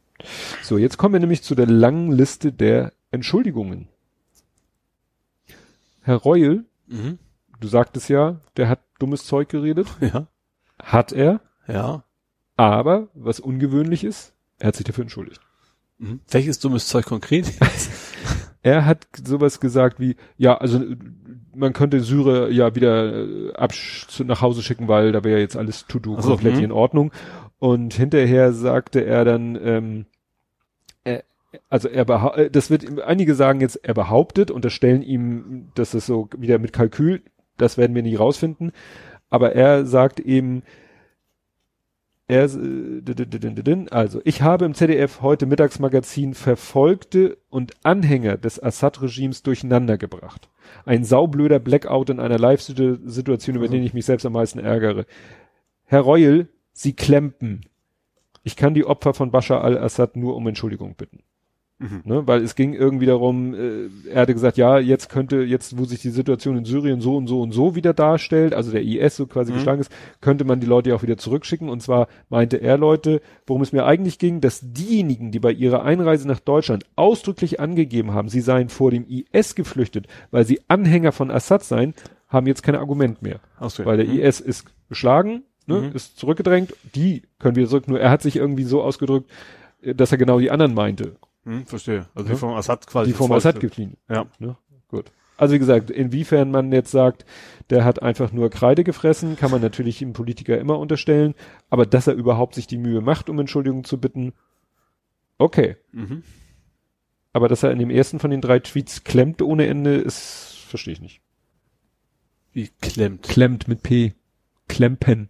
So, 0.63 0.77
jetzt 0.77 0.97
kommen 0.97 1.13
wir 1.13 1.19
nämlich 1.19 1.43
zu 1.43 1.53
der 1.53 1.67
langen 1.67 2.11
Liste 2.13 2.51
der 2.53 2.93
Entschuldigungen. 3.11 3.87
Herr 6.01 6.15
Reul, 6.15 6.65
Mhm. 6.87 7.19
du 7.59 7.67
sagtest 7.67 8.09
ja, 8.09 8.39
der 8.57 8.69
hat 8.69 8.79
dummes 8.99 9.25
Zeug 9.25 9.49
geredet. 9.49 9.87
Ja. 10.01 10.27
Hat 10.81 11.11
er. 11.11 11.41
Ja. 11.67 12.03
Aber, 12.55 13.09
was 13.13 13.39
ungewöhnlich 13.41 14.03
ist, 14.05 14.33
er 14.59 14.69
hat 14.69 14.75
sich 14.77 14.85
dafür 14.85 15.03
entschuldigt. 15.03 15.41
Mhm. 15.99 16.21
Welches 16.29 16.59
dummes 16.59 16.87
Zeug 16.87 17.05
konkret? 17.05 17.53
Er 18.61 18.85
hat 18.85 19.07
sowas 19.23 19.61
gesagt 19.61 19.99
wie, 19.99 20.17
ja, 20.37 20.57
also 20.57 20.79
äh, 20.79 20.97
man 21.55 21.71
könnte 21.73 22.01
Syrer 22.01 22.49
ja 22.49 22.75
wieder 22.75 23.53
äh, 23.57 23.67
zu- 23.71 24.25
nach 24.25 24.41
Hause 24.41 24.61
schicken, 24.61 24.87
weil 24.87 25.11
da 25.11 25.23
wäre 25.23 25.39
jetzt 25.39 25.55
alles 25.55 25.85
to-do 25.87 26.15
Ach 26.17 26.23
so, 26.23 26.31
komplett 26.31 26.57
mhm. 26.57 26.63
in 26.65 26.71
Ordnung. 26.71 27.11
Und 27.57 27.93
hinterher 27.93 28.51
sagte 28.51 29.05
er 29.05 29.23
dann, 29.23 29.57
ähm, 29.61 30.05
er, 31.05 31.23
also 31.69 31.87
er 31.87 32.37
äh, 32.37 32.51
das 32.51 32.69
wird 32.69 33.01
einige 33.01 33.33
sagen 33.33 33.61
jetzt, 33.61 33.77
er 33.77 33.93
behauptet, 33.93 34.51
unterstellen 34.51 35.01
ihm, 35.01 35.71
dass 35.75 35.91
das 35.91 36.05
so 36.05 36.29
wieder 36.37 36.59
mit 36.59 36.73
Kalkül, 36.73 37.21
das 37.57 37.77
werden 37.77 37.95
wir 37.95 38.03
nie 38.03 38.15
rausfinden. 38.15 38.71
Aber 39.29 39.53
er 39.53 39.85
sagt 39.85 40.19
eben, 40.19 40.63
er, 42.29 42.45
äh, 42.45 43.85
also, 43.89 44.21
ich 44.23 44.43
habe 44.43 44.65
im 44.65 44.75
ZDF 44.75 45.21
heute 45.21 45.47
Mittagsmagazin 45.47 46.35
Verfolgte 46.35 47.39
und 47.49 47.73
Anhänger 47.83 48.37
des 48.37 48.61
Assad-Regimes 48.61 49.41
durcheinander 49.41 49.97
gebracht. 49.97 50.47
Ein 50.85 51.03
saublöder 51.03 51.57
Blackout 51.57 52.11
in 52.11 52.19
einer 52.19 52.37
Live-Situation, 52.37 53.55
über 53.55 53.67
den 53.67 53.83
ich 53.83 53.95
mich 53.95 54.05
selbst 54.05 54.27
am 54.27 54.33
meisten 54.33 54.59
ärgere. 54.59 55.07
Herr 55.85 56.01
Reul, 56.01 56.47
Sie 56.71 56.93
klempen. 56.93 57.61
Ich 58.43 58.55
kann 58.55 58.75
die 58.75 58.85
Opfer 58.85 59.15
von 59.15 59.31
Bashar 59.31 59.63
al-Assad 59.63 60.15
nur 60.15 60.35
um 60.35 60.45
Entschuldigung 60.47 60.93
bitten. 60.93 61.23
Mhm. 61.81 62.01
Ne, 62.03 62.27
weil 62.27 62.41
es 62.43 62.55
ging 62.55 62.73
irgendwie 62.73 63.05
darum, 63.05 63.53
äh, 63.53 63.87
er 64.09 64.21
hatte 64.23 64.33
gesagt, 64.33 64.57
ja, 64.57 64.79
jetzt 64.79 65.07
könnte, 65.09 65.37
jetzt 65.37 65.77
wo 65.77 65.85
sich 65.85 66.01
die 66.01 66.09
Situation 66.09 66.57
in 66.57 66.65
Syrien 66.65 66.99
so 66.99 67.15
und 67.15 67.27
so 67.27 67.41
und 67.41 67.53
so 67.53 67.73
wieder 67.73 67.93
darstellt, 67.93 68.53
also 68.53 68.69
der 68.71 68.83
IS 68.83 69.15
so 69.15 69.27
quasi 69.27 69.51
Mhm. 69.53 69.55
geschlagen 69.55 69.79
ist, 69.79 69.91
könnte 70.19 70.43
man 70.43 70.59
die 70.59 70.67
Leute 70.67 70.89
ja 70.89 70.97
auch 70.97 71.03
wieder 71.03 71.15
zurückschicken. 71.15 71.69
Und 71.69 71.81
zwar 71.81 72.09
meinte 72.27 72.57
er 72.57 72.77
Leute, 72.77 73.21
worum 73.47 73.61
es 73.61 73.71
mir 73.71 73.85
eigentlich 73.85 74.19
ging, 74.19 74.41
dass 74.41 74.59
diejenigen, 74.61 75.31
die 75.31 75.39
bei 75.39 75.53
ihrer 75.53 75.83
Einreise 75.83 76.27
nach 76.27 76.41
Deutschland 76.41 76.83
ausdrücklich 76.97 77.61
angegeben 77.61 78.13
haben, 78.13 78.27
sie 78.27 78.41
seien 78.41 78.67
vor 78.67 78.91
dem 78.91 79.05
IS 79.07 79.55
geflüchtet, 79.55 80.07
weil 80.31 80.45
sie 80.45 80.59
Anhänger 80.67 81.13
von 81.13 81.31
Assad 81.31 81.63
seien, 81.63 81.93
haben 82.27 82.45
jetzt 82.45 82.61
kein 82.61 82.75
Argument 82.75 83.21
mehr. 83.21 83.39
Ach 83.57 83.69
so, 83.69 83.85
Weil 83.85 83.95
der 83.97 84.05
mhm. 84.07 84.19
IS 84.19 84.41
ist 84.41 84.65
geschlagen, 84.89 85.43
ne, 85.65 85.75
Mhm. 85.81 85.95
ist 85.95 86.17
zurückgedrängt, 86.19 86.73
die 86.93 87.21
können 87.39 87.55
wieder 87.55 87.69
zurück, 87.69 87.87
nur 87.87 88.01
er 88.01 88.09
hat 88.11 88.21
sich 88.21 88.35
irgendwie 88.35 88.63
so 88.65 88.81
ausgedrückt, 88.83 89.29
dass 89.81 90.11
er 90.11 90.17
genau 90.17 90.39
die 90.39 90.51
anderen 90.51 90.73
meinte, 90.73 91.15
Hm, 91.45 91.65
verstehe. 91.65 92.07
Also 92.13 92.27
Ja. 92.29 92.33
die 92.35 92.39
vom 92.39 92.53
Assad 92.53 92.85
quasi. 92.87 93.11
die 93.11 93.17
vom 93.17 93.31
Assad 93.31 93.59
gefliehen. 93.59 93.97
Ja. 94.09 94.25
Ne? 94.39 94.57
Gut. 94.87 95.11
Also 95.37 95.53
wie 95.53 95.59
gesagt, 95.59 95.89
inwiefern 95.89 96.51
man 96.51 96.71
jetzt 96.73 96.91
sagt, 96.91 97.25
der 97.69 97.85
hat 97.85 98.01
einfach 98.01 98.33
nur 98.33 98.49
Kreide 98.49 98.83
gefressen, 98.83 99.37
kann 99.37 99.51
man 99.51 99.61
natürlich 99.61 99.99
dem 99.99 100.11
Politiker 100.11 100.57
immer 100.59 100.77
unterstellen, 100.79 101.33
aber 101.69 101.85
dass 101.85 102.07
er 102.07 102.13
überhaupt 102.13 102.55
sich 102.55 102.67
die 102.67 102.77
Mühe 102.77 102.99
macht, 102.99 103.29
um 103.29 103.39
Entschuldigung 103.39 103.85
zu 103.85 103.99
bitten, 104.01 104.33
okay. 105.37 105.77
Mhm. 105.93 106.23
Aber 107.31 107.47
dass 107.47 107.63
er 107.63 107.71
in 107.71 107.79
dem 107.79 107.89
ersten 107.89 108.19
von 108.19 108.31
den 108.31 108.41
drei 108.41 108.59
Tweets 108.59 109.05
klemmt 109.05 109.41
ohne 109.41 109.67
Ende, 109.67 109.95
ist, 109.95 110.57
verstehe 110.67 110.93
ich 110.93 110.99
nicht. 111.01 111.21
Wie 112.51 112.69
klemmt. 112.81 113.23
Klemmt 113.23 113.67
mit 113.69 113.81
P. 113.83 114.15
Klempen. 114.67 115.29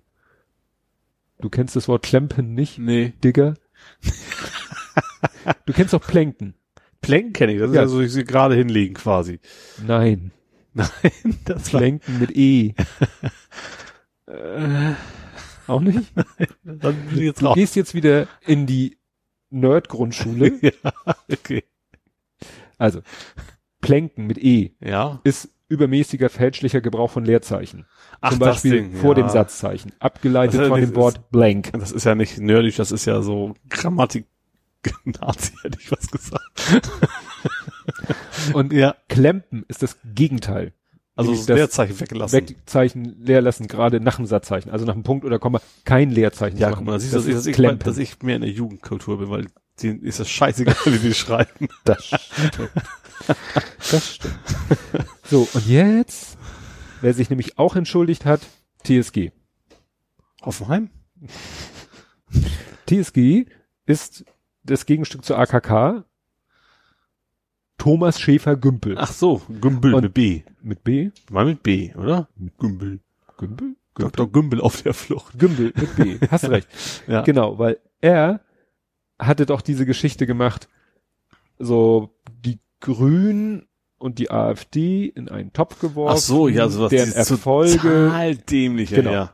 Du 1.40 1.50
kennst 1.50 1.76
das 1.76 1.88
Wort 1.88 2.02
Klempen 2.04 2.56
nicht, 2.56 2.80
Nee. 2.80 3.14
Digger? 3.24 3.54
du 5.66 5.74
kennst 5.74 5.94
doch 5.94 6.02
Plänken. 6.06 6.56
Plänken 7.02 7.34
kenne 7.34 7.54
ich, 7.54 7.60
das 7.60 7.70
ist 7.72 7.76
Ja. 7.76 7.88
so, 7.88 8.02
ich 8.02 8.12
sie 8.12 8.24
gerade 8.26 8.56
hinlegen 8.56 8.94
quasi. 8.96 9.40
Nein. 9.86 10.32
Nein, 10.74 10.88
das 11.46 11.74
war, 11.74 11.80
Plänken 11.82 12.20
mit 12.20 12.36
E. 12.36 12.74
Auch 15.68 15.82
nicht? 15.82 16.12
dann 16.64 16.96
bin 17.08 17.18
ich 17.18 17.24
jetzt 17.24 17.42
Du 17.42 17.48
raus. 17.48 17.56
gehst 17.56 17.76
jetzt 17.76 17.94
wieder 17.94 18.28
in 18.46 18.66
die 18.66 18.98
Nerd-Grundschule. 19.50 20.54
ja, 20.62 20.72
okay. 21.32 21.64
Also, 22.78 23.02
Plänken 23.82 24.28
mit 24.28 24.38
E 24.38 24.76
Ja. 24.80 25.20
ist 25.24 25.50
übermäßiger 25.68 26.30
fälschlicher 26.30 26.82
Gebrauch 26.82 27.12
von 27.12 27.26
Leerzeichen. 27.26 27.86
Ach, 28.22 28.32
Zum 28.32 28.40
Beispiel 28.40 28.72
Ding, 28.72 28.94
vor 28.94 29.16
ja. 29.16 29.24
dem 29.24 29.30
Satzzeichen. 29.30 29.92
Abgeleitet 30.00 30.62
ist- 30.62 30.68
von 30.68 30.82
dem 30.82 30.96
Wort 30.96 31.30
blank. 31.32 31.72
Das 31.74 31.92
ist 31.92 32.04
ja 32.06 32.16
nicht 32.16 32.40
nerdig, 32.40 32.76
das 32.76 32.92
ist 32.92 33.06
ja 33.06 33.22
so 33.22 33.54
Grammatik. 33.70 34.26
Nazi 35.04 35.54
hätte 35.62 35.78
ich 35.80 35.92
was 35.92 36.08
gesagt. 36.08 36.82
Und 38.54 38.74
Ja. 38.80 38.96
Klempen 39.08 39.66
ist 39.68 39.84
das 39.84 39.98
Gegenteil. 40.04 40.74
Also 41.16 41.36
das 41.36 41.48
Leerzeichen 41.50 42.00
weggelassen. 42.00 42.38
Wegzeichen 42.38 43.18
leer 43.20 43.42
lassen, 43.42 43.68
gerade 43.68 44.00
nach 44.00 44.16
dem 44.16 44.26
Satzzeichen. 44.26 44.70
Also 44.70 44.86
nach 44.86 44.94
einem 44.94 45.04
Punkt 45.04 45.26
oder 45.26 45.38
Komma 45.38 45.60
kein 45.84 46.12
Leerzeichen 46.12 46.58
Ja, 46.58 46.72
guck 46.72 46.86
mal, 46.86 46.94
das 46.94 47.04
ist, 47.04 47.14
das 47.14 47.26
ist 47.26 47.36
dass, 47.36 47.46
ich, 47.48 47.80
dass 47.80 47.98
ich 47.98 48.22
mehr 48.24 48.38
in 48.38 48.42
der 48.42 48.52
Jugendkultur 48.52 49.20
bin, 49.20 49.30
weil 49.30 49.48
denen 49.84 50.02
ist 50.02 50.22
das 50.22 50.30
scheißegal, 50.30 50.76
wie 50.86 51.00
die 51.00 51.14
schreiben. 51.14 51.68
Das 51.84 52.06
stimmt. 52.06 52.72
Das 53.92 54.16
stimmt. 54.16 54.40
So, 55.26 55.48
und 55.54 55.68
jetzt, 55.68 56.38
wer 57.02 57.14
sich 57.14 57.30
nämlich 57.30 57.60
auch 57.60 57.76
entschuldigt 57.76 58.26
hat, 58.26 58.42
TSG. 58.86 59.32
Hoffenheim? 60.42 60.90
TSG 62.88 63.46
ist 63.86 64.24
das 64.64 64.86
Gegenstück 64.86 65.24
zur 65.26 65.38
AKK. 65.40 66.04
Thomas 67.78 68.20
Schäfer-Gümpel. 68.20 68.96
Ach 68.98 69.12
so, 69.12 69.42
Gümbel 69.62 69.94
Und- 69.94 70.04
mit 70.04 70.14
B. 70.14 70.42
Mit 70.62 70.84
B? 70.84 71.12
Mal 71.32 71.46
mit 71.46 71.64
B, 71.64 71.94
oder? 71.96 72.28
Mit 72.36 72.58
Gümbel. 72.58 73.00
Gümpel? 73.38 73.76
Dr. 73.96 74.30
Gümbel 74.32 74.62
auf 74.62 74.82
der 74.82 74.94
Flucht. 74.94 75.38
Gümpel 75.40 75.74
mit 75.76 75.96
B. 75.96 76.28
Hast 76.30 76.50
recht. 76.50 76.68
Ja. 77.08 77.22
Genau, 77.22 77.58
weil 77.58 77.80
er 78.02 78.42
hatte 79.18 79.46
doch 79.46 79.62
diese 79.62 79.86
Geschichte 79.86 80.26
gemacht, 80.26 80.68
so 81.58 82.14
die 82.46 82.60
Grünen 82.82 83.66
und 83.98 84.20
die 84.20 84.32
AfD 84.32 85.06
in 85.08 85.28
einen 85.30 85.52
Topf 85.52 85.80
geworfen. 85.80 86.16
Ach 86.18 86.22
so, 86.22 86.48
ja, 86.48 86.70
sowas. 86.70 86.90
Deren 86.90 87.12
Erfolge. 87.12 87.78
Total 87.78 88.36
dämliche, 88.36 88.96
Genau. 88.96 89.12
ja. 89.12 89.34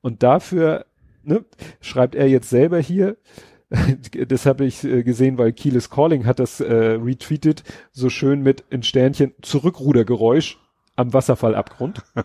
Und 0.00 0.22
dafür 0.24 0.86
ne, 1.22 1.44
schreibt 1.80 2.14
er 2.16 2.28
jetzt 2.28 2.50
selber 2.50 2.78
hier, 2.80 3.16
das 4.28 4.46
habe 4.46 4.64
ich 4.64 4.84
äh, 4.84 5.02
gesehen, 5.02 5.38
weil 5.38 5.52
Keyless 5.52 5.90
Calling 5.90 6.26
hat 6.26 6.38
das 6.38 6.60
äh, 6.60 6.72
retweetet, 6.72 7.64
so 7.92 8.08
schön 8.10 8.42
mit 8.42 8.64
in 8.70 8.82
Sternchen 8.82 9.32
Zurückrudergeräusch 9.42 10.58
am 10.96 11.12
Wasserfallabgrund. 11.12 12.02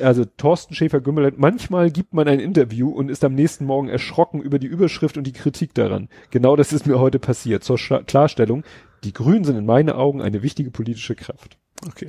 Also 0.00 0.24
Thorsten 0.24 0.74
Schäfer-Gümbel, 0.74 1.34
manchmal 1.36 1.90
gibt 1.90 2.14
man 2.14 2.26
ein 2.26 2.40
Interview 2.40 2.88
und 2.88 3.10
ist 3.10 3.24
am 3.24 3.34
nächsten 3.34 3.66
Morgen 3.66 3.88
erschrocken 3.88 4.40
über 4.40 4.58
die 4.58 4.66
Überschrift 4.66 5.18
und 5.18 5.26
die 5.26 5.34
Kritik 5.34 5.74
daran. 5.74 6.08
Genau 6.30 6.56
das 6.56 6.72
ist 6.72 6.86
mir 6.86 6.98
heute 6.98 7.18
passiert. 7.18 7.62
Zur 7.62 7.76
Scha 7.76 8.02
Klarstellung, 8.02 8.64
die 9.04 9.12
Grünen 9.12 9.44
sind 9.44 9.58
in 9.58 9.66
meinen 9.66 9.90
Augen 9.90 10.22
eine 10.22 10.42
wichtige 10.42 10.70
politische 10.70 11.14
Kraft. 11.14 11.58
Okay. 11.86 12.08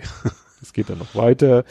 Es 0.62 0.72
geht 0.72 0.90
dann 0.90 1.00
noch 1.00 1.14
weiter 1.14 1.66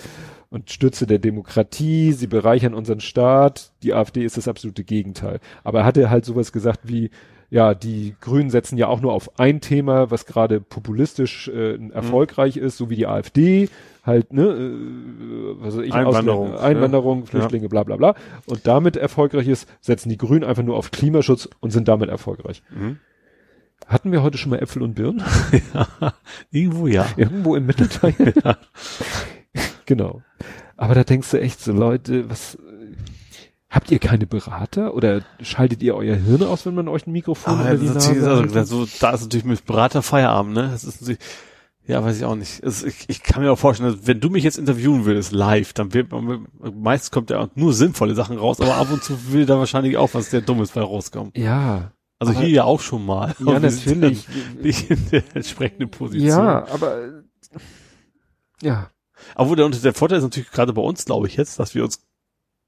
und 0.53 0.71
Stütze 0.71 1.07
der 1.07 1.19
Demokratie, 1.19 2.13
sie 2.13 2.27
bereichern 2.27 2.75
unseren 2.75 3.01
Staat. 3.01 3.73
Die 3.83 3.95
AfD 3.95 4.25
ist 4.25 4.37
das 4.37 4.49
absolute 4.49 4.85
Gegenteil. 4.85 5.41
Aber 5.65 5.81
er 5.81 5.85
hatte 5.85 6.11
halt 6.11 6.25
sowas 6.25 6.53
gesagt 6.53 6.81
wie, 6.85 7.11
ja, 7.51 7.75
die 7.75 8.15
Grünen 8.21 8.49
setzen 8.49 8.79
ja 8.79 8.87
auch 8.87 9.01
nur 9.01 9.13
auf 9.13 9.39
ein 9.39 9.61
Thema, 9.61 10.11
was 10.11 10.25
gerade 10.27 10.61
populistisch 10.61 11.49
äh, 11.49 11.79
erfolgreich 11.91 12.57
ist, 12.57 12.79
so 12.79 12.89
wie 12.89 12.97
die 12.97 13.07
AfD, 13.07 13.69
halt, 14.05 14.33
ne, 14.33 14.43
äh, 14.45 15.55
was 15.61 15.77
weiß 15.77 15.85
ich, 15.85 15.93
Einwanderung, 15.93 16.53
Ausländer- 16.55 16.63
Einwanderung, 16.63 17.21
ja. 17.21 17.27
Flüchtlinge, 17.27 17.69
bla 17.69 17.83
bla 17.83 17.97
bla. 17.97 18.15
Und 18.47 18.67
damit 18.67 18.97
erfolgreich 18.97 19.49
ist, 19.49 19.69
setzen 19.81 20.09
die 20.09 20.17
Grünen 20.17 20.45
einfach 20.45 20.63
nur 20.63 20.77
auf 20.77 20.91
Klimaschutz 20.93 21.49
und 21.61 21.73
sind 21.73 21.89
damit 21.89 22.09
erfolgreich. 22.09 22.63
Mhm. 22.71 22.99
Hatten 23.87 24.13
wir 24.13 24.23
heute 24.23 24.39
schon 24.39 24.51
mal 24.51 24.59
Äpfel 24.61 24.81
und 24.83 24.95
Birnen? 24.95 25.23
Irgendwo 26.51 26.87
ja. 26.87 27.07
Irgendwo 27.17 27.57
im 27.57 27.67
Mittelteil. 27.67 28.15
genau. 29.95 30.23
Aber 30.77 30.95
da 30.95 31.05
denkst 31.05 31.31
du 31.31 31.41
echt 31.41 31.61
so, 31.61 31.73
Leute, 31.73 32.29
was, 32.31 32.59
habt 33.71 33.91
ihr 33.91 33.99
keine 33.99 34.27
Berater 34.27 34.95
oder 34.95 35.23
schaltet 35.41 35.83
ihr 35.83 35.95
euer 35.95 36.17
Hirn 36.17 36.43
aus, 36.43 36.67
wenn 36.67 36.75
man 36.75 36.89
euch 36.89 37.07
ein 37.07 37.13
Mikrofon 37.13 37.59
natürlich, 37.59 37.91
hält? 37.91 38.57
also, 38.57 38.87
da 39.01 39.11
ist 39.11 39.23
natürlich 39.23 39.45
mit 39.45 39.65
Berater 39.65 40.03
Feierabend, 40.03 40.55
ne? 40.55 40.69
Das 40.73 40.85
ist 40.85 41.01
natürlich, 41.01 41.21
ja, 41.87 42.05
weiß 42.05 42.17
ich 42.19 42.25
auch 42.25 42.37
nicht. 42.37 42.63
Es, 42.63 42.83
ich, 42.83 43.05
ich 43.09 43.23
kann 43.23 43.43
mir 43.43 43.51
auch 43.51 43.59
vorstellen, 43.59 43.99
wenn 44.05 44.21
du 44.21 44.31
mich 44.31 44.45
jetzt 44.45 44.59
interviewen 44.59 45.05
würdest, 45.05 45.33
live, 45.33 45.73
dann 45.73 45.95
wird 45.95 46.13
man, 46.13 46.47
meist 46.75 47.13
kommt 47.13 47.31
ja 47.31 47.49
nur 47.55 47.73
sinnvolle 47.73 48.15
Sachen 48.15 48.39
raus, 48.39 48.61
aber 48.61 48.77
ab 48.77 48.89
und 48.93 49.03
zu 49.03 49.33
will 49.33 49.47
da 49.47 49.59
wahrscheinlich 49.59 49.97
auch 49.97 50.13
was 50.15 50.31
sehr 50.31 50.43
Dummes 50.43 50.71
bei 50.71 50.81
rauskommen. 50.81 51.33
Ja. 51.37 51.93
Also 52.19 52.35
hier 52.35 52.49
ja 52.49 52.65
auch 52.65 52.81
schon 52.81 53.05
mal. 53.05 53.35
Ja, 53.45 53.59
natürlich. 53.59 54.29
Nicht 54.63 54.91
in 54.91 55.11
der 55.11 55.25
entsprechenden 55.35 55.91
Position. 55.91 56.29
Ja, 56.29 56.69
aber, 56.69 57.25
ja. 58.61 58.92
Aber 59.35 59.57
der, 59.57 59.69
der 59.69 59.95
Vorteil 59.95 60.19
ist 60.19 60.25
natürlich 60.25 60.51
gerade 60.51 60.73
bei 60.73 60.83
uns, 60.83 61.05
glaube 61.05 61.27
ich, 61.27 61.37
jetzt, 61.37 61.59
dass 61.59 61.75
wir 61.75 61.85
uns 61.85 62.01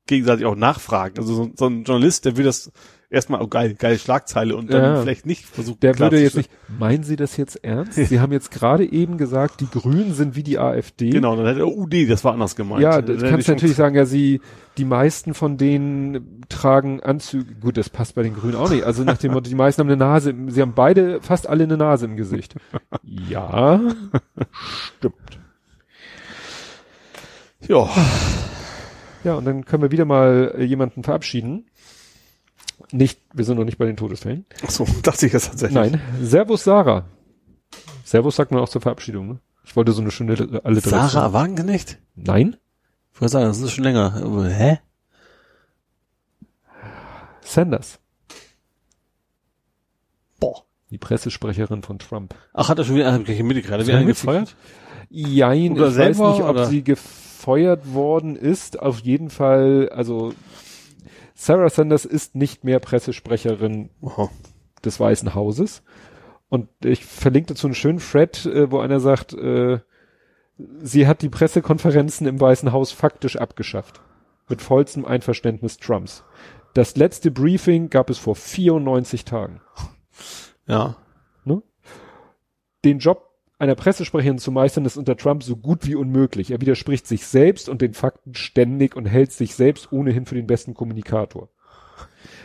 gegenseitig 0.06 0.44
auch 0.44 0.56
nachfragen. 0.56 1.18
Also 1.18 1.34
so, 1.34 1.50
so 1.56 1.66
ein 1.66 1.84
Journalist, 1.84 2.24
der 2.26 2.36
will 2.36 2.44
das 2.44 2.70
erstmal, 3.08 3.40
oh 3.40 3.46
geil, 3.46 3.74
geile 3.78 3.98
Schlagzeile 3.98 4.56
und 4.56 4.70
dann 4.70 4.82
Ja. 4.82 5.00
vielleicht 5.02 5.24
nicht 5.24 5.46
versuchen. 5.46 5.80
Der 5.80 5.98
würde 5.98 6.20
jetzt 6.20 6.36
nicht, 6.36 6.50
meinen 6.78 7.04
Sie 7.04 7.16
das 7.16 7.36
jetzt 7.36 7.64
ernst? 7.64 7.94
Sie 7.94 8.20
haben 8.20 8.32
jetzt 8.32 8.50
gerade 8.50 8.84
eben 8.90 9.16
gesagt, 9.16 9.60
die 9.60 9.66
Grünen 9.70 10.12
sind 10.12 10.36
wie 10.36 10.42
die 10.42 10.58
AfD. 10.58 11.10
Genau, 11.10 11.36
dann 11.36 11.46
hätte 11.46 11.60
er, 11.60 11.68
oh 11.68 11.86
nee, 11.88 12.04
das 12.06 12.24
war 12.24 12.32
anders 12.32 12.56
gemeint. 12.56 12.82
Ja, 12.82 12.96
hätte 12.96 13.16
kannst 13.16 13.40
ich 13.40 13.46
du 13.46 13.52
natürlich 13.52 13.76
sagen, 13.76 13.94
ja, 13.94 14.04
sie, 14.04 14.40
die 14.76 14.84
meisten 14.84 15.32
von 15.32 15.56
denen 15.56 16.42
tragen 16.50 17.00
Anzüge. 17.00 17.54
Gut, 17.54 17.76
das 17.78 17.88
passt 17.88 18.14
bei 18.14 18.22
den 18.22 18.34
Grünen 18.34 18.56
auch 18.56 18.68
nicht. 18.68 18.84
Also 18.84 19.04
nach 19.04 19.16
dem 19.16 19.32
Motto, 19.32 19.48
die 19.48 19.54
meisten 19.54 19.80
haben 19.80 19.88
eine 19.88 19.96
Nase, 19.96 20.34
sie 20.48 20.60
haben 20.60 20.74
beide, 20.74 21.22
fast 21.22 21.46
alle 21.48 21.64
eine 21.64 21.76
Nase 21.78 22.04
im 22.04 22.16
Gesicht. 22.16 22.56
Ja, 23.02 23.80
stimmt. 24.98 25.14
Ja, 27.68 27.88
Ja, 29.24 29.34
und 29.36 29.44
dann 29.46 29.64
können 29.64 29.82
wir 29.82 29.90
wieder 29.90 30.04
mal 30.04 30.54
äh, 30.58 30.64
jemanden 30.64 31.02
verabschieden. 31.02 31.66
Nicht, 32.92 33.20
wir 33.32 33.44
sind 33.44 33.56
noch 33.56 33.64
nicht 33.64 33.78
bei 33.78 33.86
den 33.86 33.96
Todesfällen. 33.96 34.44
ach 34.64 34.70
so, 34.70 34.86
dachte 35.02 35.26
ich 35.26 35.32
das 35.32 35.46
tatsächlich. 35.48 35.74
Nein, 35.74 36.00
Servus 36.20 36.64
Sarah. 36.64 37.06
Servus 38.04 38.36
sagt 38.36 38.50
man 38.50 38.60
auch 38.60 38.68
zur 38.68 38.82
Verabschiedung, 38.82 39.28
ne? 39.28 39.38
Ich 39.64 39.74
wollte 39.76 39.92
so 39.92 40.02
eine 40.02 40.10
schöne 40.10 40.32
Alliteration. 40.62 41.08
Sarah 41.10 41.32
Wagenknecht? 41.32 41.98
Nein? 42.16 42.56
Ich 43.14 43.20
wollte 43.20 43.32
sagen, 43.32 43.46
das 43.46 43.58
ist 43.60 43.72
schon 43.72 43.84
länger. 43.84 44.14
Hä? 44.50 44.78
Sanders. 47.40 47.98
Boah. 50.38 50.64
Die 50.90 50.98
Pressesprecherin 50.98 51.82
von 51.82 51.98
Trump. 51.98 52.34
Ach, 52.52 52.68
hat 52.68 52.78
er 52.78 52.84
schon 52.84 52.96
wieder, 52.96 53.12
hab 53.12 53.26
ich 53.26 53.42
mitgekriegt, 53.42 53.70
hat 53.72 53.80
er 53.80 53.86
Ja, 53.86 53.94
wieder 54.00 54.04
gefeuert? 54.06 54.54
Jein, 55.08 55.72
Oder 55.72 55.82
ich 55.88 55.88
weiß 55.88 55.94
selber, 55.94 56.30
nicht, 56.32 56.42
ob 56.42 56.50
oder? 56.50 56.66
sie 56.66 56.82
gefeuert 56.84 57.23
worden 57.46 58.36
ist. 58.36 58.80
Auf 58.80 59.00
jeden 59.00 59.30
Fall, 59.30 59.88
also 59.90 60.32
Sarah 61.34 61.68
Sanders 61.68 62.04
ist 62.04 62.34
nicht 62.34 62.64
mehr 62.64 62.80
Pressesprecherin 62.80 63.90
Aha. 64.02 64.30
des 64.84 64.98
Weißen 65.00 65.34
Hauses. 65.34 65.82
Und 66.48 66.68
ich 66.84 67.04
verlinke 67.04 67.54
dazu 67.54 67.66
einen 67.66 67.74
schönen 67.74 67.98
Thread, 67.98 68.46
äh, 68.46 68.70
wo 68.70 68.78
einer 68.78 69.00
sagt, 69.00 69.32
äh, 69.34 69.80
sie 70.80 71.06
hat 71.06 71.22
die 71.22 71.28
Pressekonferenzen 71.28 72.26
im 72.26 72.40
Weißen 72.40 72.72
Haus 72.72 72.92
faktisch 72.92 73.36
abgeschafft. 73.36 74.00
Mit 74.48 74.62
vollstem 74.62 75.04
Einverständnis 75.04 75.78
Trumps. 75.78 76.22
Das 76.74 76.96
letzte 76.96 77.30
Briefing 77.30 77.88
gab 77.88 78.10
es 78.10 78.18
vor 78.18 78.36
94 78.36 79.24
Tagen. 79.24 79.60
Ja. 80.66 80.96
den 82.84 82.98
Job 82.98 83.33
einer 83.58 83.74
Pressesprecherin 83.74 84.38
zu 84.38 84.50
meistern, 84.50 84.84
ist 84.84 84.96
unter 84.96 85.16
Trump 85.16 85.42
so 85.42 85.56
gut 85.56 85.86
wie 85.86 85.94
unmöglich. 85.94 86.50
Er 86.50 86.60
widerspricht 86.60 87.06
sich 87.06 87.26
selbst 87.26 87.68
und 87.68 87.82
den 87.82 87.94
Fakten 87.94 88.34
ständig 88.34 88.96
und 88.96 89.06
hält 89.06 89.32
sich 89.32 89.54
selbst 89.54 89.92
ohnehin 89.92 90.26
für 90.26 90.34
den 90.34 90.46
besten 90.46 90.74
Kommunikator. 90.74 91.48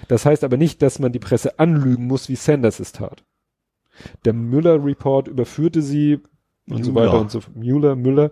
Das 0.07 0.25
heißt 0.25 0.43
aber 0.43 0.57
nicht, 0.57 0.81
dass 0.81 0.99
man 0.99 1.11
die 1.11 1.19
Presse 1.19 1.59
anlügen 1.59 2.05
muss, 2.07 2.29
wie 2.29 2.35
Sanders 2.35 2.79
es 2.79 2.91
tat. 2.91 3.23
Der 4.25 4.33
Müller-Report 4.33 5.27
überführte 5.27 5.81
sie, 5.81 6.19
und 6.69 6.83
so 6.85 6.91
Müller. 6.91 7.07
weiter 7.07 7.19
und 7.21 7.31
so 7.31 7.41
Müller, 7.53 7.95
Müller. 7.95 8.31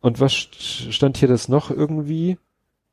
Und 0.00 0.20
was 0.20 0.32
st- 0.32 0.92
stand 0.92 1.18
hier 1.18 1.28
das 1.28 1.48
noch 1.48 1.70
irgendwie? 1.70 2.38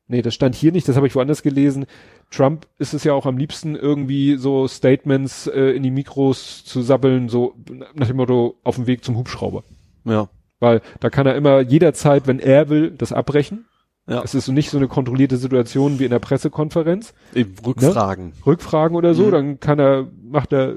Nee, 0.08 0.22
das 0.22 0.34
stand 0.34 0.54
hier 0.54 0.70
nicht, 0.70 0.86
das 0.88 0.96
habe 0.96 1.06
ich 1.08 1.14
woanders 1.16 1.42
gelesen. 1.42 1.86
Trump 2.30 2.66
ist 2.78 2.94
es 2.94 3.02
ja 3.04 3.12
auch 3.12 3.26
am 3.26 3.38
liebsten 3.38 3.74
irgendwie 3.74 4.36
so 4.36 4.68
Statements 4.68 5.48
äh, 5.48 5.70
in 5.72 5.82
die 5.82 5.90
Mikros 5.90 6.64
zu 6.64 6.82
sabbeln, 6.82 7.28
so 7.28 7.54
nach 7.94 8.06
dem 8.06 8.16
Motto 8.16 8.56
auf 8.62 8.76
dem 8.76 8.86
Weg 8.86 9.04
zum 9.04 9.16
Hubschrauber. 9.16 9.64
Ja. 10.04 10.28
Weil 10.60 10.80
da 11.00 11.10
kann 11.10 11.26
er 11.26 11.34
immer 11.34 11.60
jederzeit, 11.60 12.26
wenn 12.26 12.38
er 12.38 12.68
will, 12.68 12.92
das 12.92 13.12
abbrechen. 13.12 13.64
Ja. 14.08 14.22
Es 14.22 14.34
ist 14.36 14.44
so 14.46 14.52
nicht 14.52 14.70
so 14.70 14.76
eine 14.76 14.86
kontrollierte 14.86 15.36
Situation 15.36 15.98
wie 15.98 16.04
in 16.04 16.10
der 16.12 16.20
Pressekonferenz. 16.20 17.12
Eben 17.34 17.54
Rückfragen. 17.66 18.32
Rückfragen 18.46 18.96
oder 18.96 19.14
so, 19.14 19.26
Mhm. 19.26 19.30
dann 19.32 19.60
kann 19.60 19.80
er, 19.80 20.06
macht 20.22 20.52
er 20.52 20.74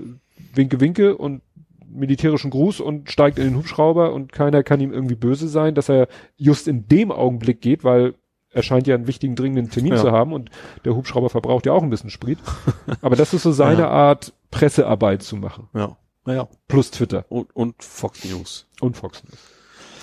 Winke 0.56 0.80
Winke 0.80 1.16
und 1.16 1.42
militärischen 1.88 2.50
Gruß 2.50 2.80
und 2.80 3.12
steigt 3.12 3.38
in 3.38 3.46
den 3.46 3.56
Hubschrauber 3.58 4.14
und 4.14 4.32
keiner 4.32 4.64
kann 4.64 4.80
ihm 4.82 4.92
irgendwie 4.92 5.16
böse 5.16 5.48
sein, 5.48 5.76
dass 5.76 5.90
er 5.90 6.08
just 6.38 6.68
in 6.68 6.88
dem 6.88 7.12
Augenblick 7.12 7.62
geht, 7.62 7.84
weil 7.84 8.16
er 8.52 8.64
scheint 8.64 8.88
ja 8.88 8.96
einen 8.96 9.08
wichtigen, 9.08 9.36
dringenden 9.36 9.70
Termin 9.70 9.94
Ja. 9.94 10.00
zu 10.00 10.12
haben 10.12 10.34
und 10.34 10.50
der 10.86 10.96
Hubschrauber 10.96 11.30
verbraucht 11.30 11.66
ja 11.66 11.74
auch 11.74 11.84
ein 11.84 11.90
bisschen 11.90 12.10
Sprit. 12.10 12.40
Aber 13.02 13.16
das 13.16 13.34
ist 13.34 13.44
so 13.44 13.52
seine 13.52 13.82
Ja. 13.84 13.90
Art, 13.90 14.34
Pressearbeit 14.52 15.22
zu 15.24 15.36
machen. 15.36 15.70
Ja. 15.74 15.98
Naja. 16.26 16.48
Plus 16.68 16.92
Twitter 16.92 17.26
Und, 17.30 17.56
und 17.56 17.84
Fox 17.84 18.26
News. 18.26 18.68
und 18.82 18.98
Fox 18.98 19.24
News. 19.24 19.38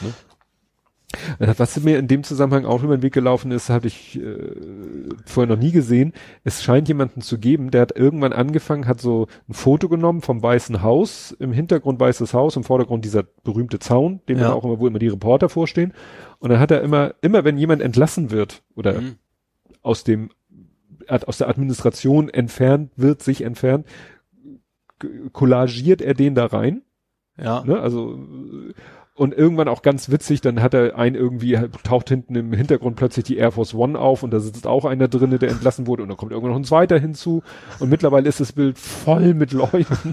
Ne? 0.02 0.15
Was 1.39 1.81
mir 1.81 1.99
in 1.99 2.09
dem 2.09 2.25
Zusammenhang 2.25 2.65
auch 2.67 2.83
über 2.83 2.97
den 2.97 3.02
Weg 3.02 3.15
gelaufen 3.15 3.51
ist, 3.52 3.70
hatte 3.70 3.86
ich 3.86 4.20
äh, 4.20 4.36
vorher 5.25 5.55
noch 5.55 5.60
nie 5.62 5.70
gesehen. 5.70 6.12
Es 6.44 6.62
scheint 6.65 6.89
jemanden 6.89 7.20
zu 7.20 7.39
geben, 7.39 7.70
der 7.70 7.83
hat 7.83 7.97
irgendwann 7.97 8.33
angefangen, 8.33 8.86
hat 8.86 9.01
so 9.01 9.28
ein 9.49 9.55
Foto 9.55 9.89
genommen 9.89 10.20
vom 10.20 10.43
Weißen 10.43 10.83
Haus, 10.83 11.31
im 11.39 11.52
Hintergrund 11.52 12.01
Weißes 12.01 12.35
Haus, 12.35 12.57
im 12.57 12.65
Vordergrund 12.65 13.05
dieser 13.05 13.23
berühmte 13.23 13.78
Zaun, 13.78 14.20
den 14.28 14.39
Ja. 14.39 14.52
auch 14.52 14.65
immer, 14.65 14.78
wo 14.81 14.86
immer 14.86 14.99
die 14.99 15.09
Reporter 15.09 15.49
vorstehen. 15.49 15.93
Und 16.39 16.51
dann 16.51 16.59
hat 16.59 16.70
er 16.70 16.83
immer, 16.83 17.15
immer 17.23 17.44
wenn 17.44 17.57
jemand 17.57 17.83
entlassen 17.83 18.31
wird 18.31 18.62
oder 18.75 19.01
Mhm. 19.01 19.15
aus 19.83 20.05
dem 20.05 20.31
aus 21.09 21.39
der 21.39 21.49
Administration 21.49 22.28
entfernt 22.28 22.91
wird, 22.97 23.23
sich 23.23 23.43
entfernt, 23.43 23.86
kollagiert 25.33 26.02
er 26.02 26.15
den 26.15 26.35
da 26.35 26.47
rein. 26.47 26.83
Ja. 27.39 27.62
Ne? 27.65 27.78
Also 27.78 28.18
und 29.17 29.35
irgendwann 29.35 29.69
auch 29.69 29.83
ganz 29.83 30.11
witzig, 30.11 30.41
dann 30.43 30.62
hat 30.62 30.75
er 30.75 30.97
einen 30.97 31.17
irgendwie, 31.17 31.59
taucht 31.83 32.09
hinten 32.09 32.35
im 32.36 32.53
Hintergrund 32.53 32.97
plötzlich 32.97 33.25
die 33.25 33.36
Air 33.36 33.53
Force 33.53 33.75
One 33.75 33.99
auf 33.99 34.23
und 34.23 34.31
da 34.31 34.41
sitzt 34.41 34.67
auch 34.67 34.85
einer 34.85 35.09
drinne, 35.09 35.39
der 35.39 35.51
entlassen 35.51 35.86
wurde 35.86 36.03
und 36.03 36.09
dann 36.11 36.17
kommt 36.19 36.33
irgendwann 36.33 36.53
noch 36.53 36.59
ein 36.59 36.65
zweiter 36.65 36.99
hinzu 36.99 37.43
und 37.81 37.89
mittlerweile 37.89 38.28
ist 38.28 38.41
das 38.41 38.53
Bild 38.53 38.78
voll 38.78 39.35
mit 39.35 39.53
Leuten. 39.53 40.12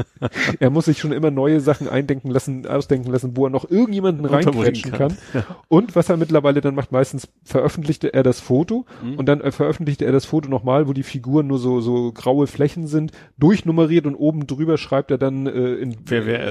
er 0.60 0.70
muss 0.70 0.86
sich 0.86 0.98
schon 0.98 1.12
immer 1.12 1.30
neue 1.30 1.60
Sachen 1.60 1.88
eindenken 1.88 2.30
lassen, 2.30 2.66
ausdenken 2.66 3.10
lassen, 3.10 3.36
wo 3.36 3.46
er 3.46 3.50
noch 3.50 3.68
irgendjemanden 3.70 4.24
reinquetschen 4.24 4.92
kann. 4.92 5.16
kann. 5.32 5.44
Und 5.68 5.96
was 5.96 6.08
er 6.08 6.16
mittlerweile 6.16 6.60
dann 6.60 6.74
macht, 6.74 6.92
meistens 6.92 7.28
veröffentlichte 7.44 8.14
er 8.14 8.22
das 8.22 8.40
Foto 8.40 8.86
Mhm. 9.02 9.14
und 9.18 9.26
dann 9.26 9.40
äh, 9.40 9.50
veröffentlichte 9.52 10.04
er 10.04 10.12
das 10.12 10.24
Foto 10.24 10.48
nochmal, 10.48 10.88
wo 10.88 10.92
die 10.92 11.02
Figuren 11.02 11.46
nur 11.46 11.58
so, 11.58 11.80
so 11.80 12.12
graue 12.12 12.46
Flächen 12.46 12.86
sind, 12.86 13.12
durchnummeriert 13.38 14.06
und 14.06 14.14
oben 14.14 14.46
drüber 14.46 14.78
schreibt 14.78 15.10
er 15.10 15.18
dann 15.18 15.46
äh, 15.46 15.74
in, 15.74 15.96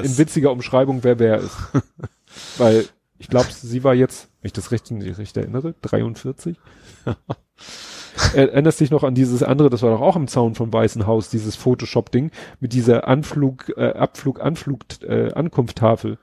in 0.04 0.18
witziger 0.18 0.52
Umschreibung, 0.52 1.00
wer 1.04 1.20
wer 1.20 1.38
ist. 1.38 1.58
Weil 2.58 2.86
ich 3.18 3.30
glaube, 3.30 3.48
sie 3.52 3.84
war 3.84 3.94
jetzt, 3.94 4.30
wenn 4.42 4.48
ich 4.48 4.54
das 4.54 4.72
recht, 4.72 4.92
recht 4.92 5.38
erinnere, 5.38 5.76
43. 5.82 6.58
Erinnerst 8.36 8.80
dich 8.80 8.92
noch 8.92 9.04
an 9.04 9.16
dieses 9.16 9.44
andere, 9.44 9.70
das 9.70 9.82
war 9.82 9.92
doch 9.92 10.02
auch 10.02 10.16
im 10.16 10.28
Zaun 10.28 10.56
vom 10.56 10.72
Weißen 10.72 11.08
Haus, 11.08 11.30
dieses 11.30 11.56
Photoshop-Ding 11.56 12.32
mit 12.60 12.74
dieser 12.74 13.08
Anflug, 13.08 13.74
äh, 13.78 13.94
Abflug, 13.94 14.42
Anflug, 14.42 14.82
äh, 15.02 15.32
Ankunftstafel. 15.34 16.20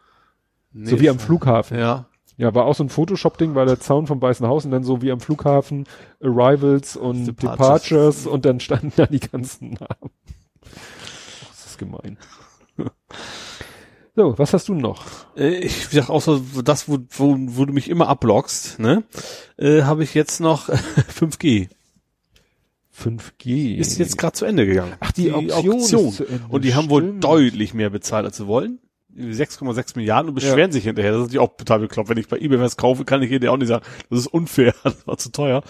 Nee, 0.73 0.91
so 0.91 1.01
wie 1.01 1.11
am 1.11 1.19
Flughafen. 1.19 1.79
Ja. 1.79 2.07
Ja, 2.37 2.55
war 2.55 2.65
auch 2.65 2.75
so 2.75 2.85
ein 2.85 2.89
Photoshop-Ding, 2.89 3.55
war 3.55 3.67
der 3.67 3.81
Zaun 3.81 4.07
vom 4.07 4.23
Weißen 4.23 4.47
Haus 4.47 4.65
und 4.65 4.71
dann 4.71 4.85
so 4.85 5.03
wie 5.03 5.13
am 5.13 5.21
Flughafen 5.21 5.87
Arrivals 6.23 6.97
und 6.97 7.27
Departures. 7.27 7.59
Departures, 7.59 8.27
und 8.27 8.45
dann 8.45 8.61
standen 8.61 8.93
da 8.97 9.07
die 9.07 9.21
ganzen 9.21 9.73
Namen. 9.73 10.11
Das 10.63 11.67
ist 11.67 11.79
gemein. 11.79 12.19
So, 14.17 14.37
was 14.39 14.53
hast 14.53 14.69
du 14.69 14.75
noch? 14.75 15.05
Äh, 15.37 15.59
Ich 15.61 15.89
sag 15.89 16.11
auch 16.11 16.21
so, 16.21 16.39
das, 16.65 16.89
wo, 16.89 16.99
wo, 17.11 17.37
wo 17.39 17.65
du 17.65 17.73
mich 17.73 17.89
immer 17.89 18.09
ablockst, 18.09 18.79
ne, 18.79 19.05
äh, 19.57 19.83
habe 19.83 20.03
ich 20.05 20.15
jetzt 20.15 20.41
noch 20.41 20.69
5G. 21.19 21.69
5G. 22.97 23.77
Ist 23.77 23.99
jetzt 23.99 24.19
gerade 24.19 24.33
zu 24.35 24.45
Ende 24.45 24.67
gegangen. 24.67 24.93
Ach, 25.01 25.13
die 25.13 25.33
Auktion 25.33 25.79
ist 25.79 26.17
zu 26.17 26.27
Ende, 26.27 26.45
Und 26.49 26.65
die 26.65 26.75
haben 26.75 26.91
wohl 26.91 27.03
stimmt. 27.03 27.25
deutlich 27.25 27.73
mehr 27.73 27.89
bezahlt, 27.91 28.27
als 28.27 28.37
sie 28.37 28.47
wollen. 28.47 28.79
6,6 29.17 29.97
Milliarden 29.97 30.29
und 30.29 30.35
beschweren 30.35 30.71
sich 30.71 30.85
hinterher. 30.85 31.13
Das 31.13 31.21
ist 31.23 31.27
natürlich 31.29 31.41
auch 31.49 31.57
total 31.57 31.81
bekloppt. 31.81 32.09
Wenn 32.11 32.19
ich 32.19 32.29
bei 32.29 32.37
eBay 32.39 32.61
was 32.61 32.77
kaufe, 32.77 33.05
kann 33.05 33.23
ich 33.23 33.31
hinterher 33.31 33.53
auch 33.53 33.57
nicht 33.57 33.69
sagen, 33.69 33.85
das 34.11 34.21
ist 34.21 34.27
unfair, 34.29 34.75
das 34.85 35.07
war 35.07 35.17
zu 35.19 35.33
teuer. 35.33 35.63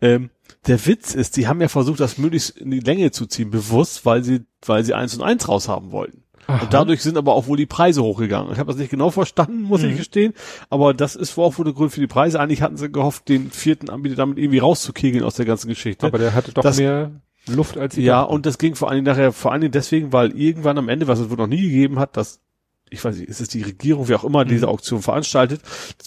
Ähm, 0.00 0.30
der 0.66 0.84
Witz 0.86 1.14
ist, 1.14 1.36
die 1.36 1.46
haben 1.46 1.60
ja 1.60 1.68
versucht, 1.68 2.00
das 2.00 2.18
möglichst 2.18 2.50
in 2.58 2.70
die 2.70 2.80
Länge 2.80 3.10
zu 3.10 3.26
ziehen, 3.26 3.50
bewusst, 3.50 4.04
weil 4.04 4.24
sie, 4.24 4.40
weil 4.66 4.84
sie 4.84 4.94
eins 4.94 5.14
und 5.14 5.22
eins 5.22 5.48
raushaben 5.48 5.92
wollten. 5.92 6.23
Und 6.46 6.72
dadurch 6.72 7.02
sind 7.02 7.16
aber 7.16 7.34
auch 7.34 7.46
wohl 7.46 7.56
die 7.56 7.66
Preise 7.66 8.02
hochgegangen. 8.02 8.52
Ich 8.52 8.58
habe 8.58 8.68
das 8.70 8.76
nicht 8.78 8.90
genau 8.90 9.10
verstanden, 9.10 9.62
muss 9.62 9.82
Mhm. 9.82 9.90
ich 9.90 9.96
gestehen. 9.98 10.34
Aber 10.70 10.92
das 10.94 11.16
ist 11.16 11.36
wohl 11.36 11.44
auch 11.46 11.58
wohl 11.58 11.64
der 11.64 11.74
Grund 11.74 11.92
für 11.92 12.00
die 12.00 12.06
Preise. 12.06 12.40
Eigentlich 12.40 12.62
hatten 12.62 12.76
sie 12.76 12.90
gehofft, 12.90 13.28
den 13.28 13.50
vierten 13.50 13.88
Anbieter 13.90 14.16
damit 14.16 14.38
irgendwie 14.38 14.58
rauszukegeln 14.58 15.24
aus 15.24 15.34
der 15.34 15.46
ganzen 15.46 15.68
Geschichte. 15.68 16.06
Aber 16.06 16.18
der 16.18 16.34
hatte 16.34 16.52
doch 16.52 16.62
Das- 16.62 16.78
mehr 16.78 17.10
Luft 17.46 17.76
als 17.78 17.94
sie 17.94 18.02
Ja, 18.02 18.22
dachten. 18.22 18.34
und 18.34 18.46
das 18.46 18.58
ging 18.58 18.74
vor 18.74 18.88
allen 18.88 19.04
Dingen 19.04 19.14
nachher, 19.16 19.32
vor 19.32 19.52
allen 19.52 19.60
Dingen 19.60 19.72
deswegen, 19.72 20.12
weil 20.12 20.32
irgendwann 20.32 20.78
am 20.78 20.88
Ende, 20.88 21.08
was 21.08 21.18
es 21.18 21.30
wohl 21.30 21.36
noch 21.36 21.46
nie 21.46 21.60
gegeben 21.62 21.98
hat, 21.98 22.16
dass, 22.16 22.40
ich 22.94 23.04
weiß 23.04 23.16
nicht, 23.16 23.28
ist 23.28 23.40
es 23.40 23.48
die 23.48 23.62
Regierung, 23.62 24.08
wie 24.08 24.14
auch 24.14 24.24
immer, 24.24 24.44
diese 24.44 24.68
Auktion 24.68 25.02
veranstaltet, 25.02 25.60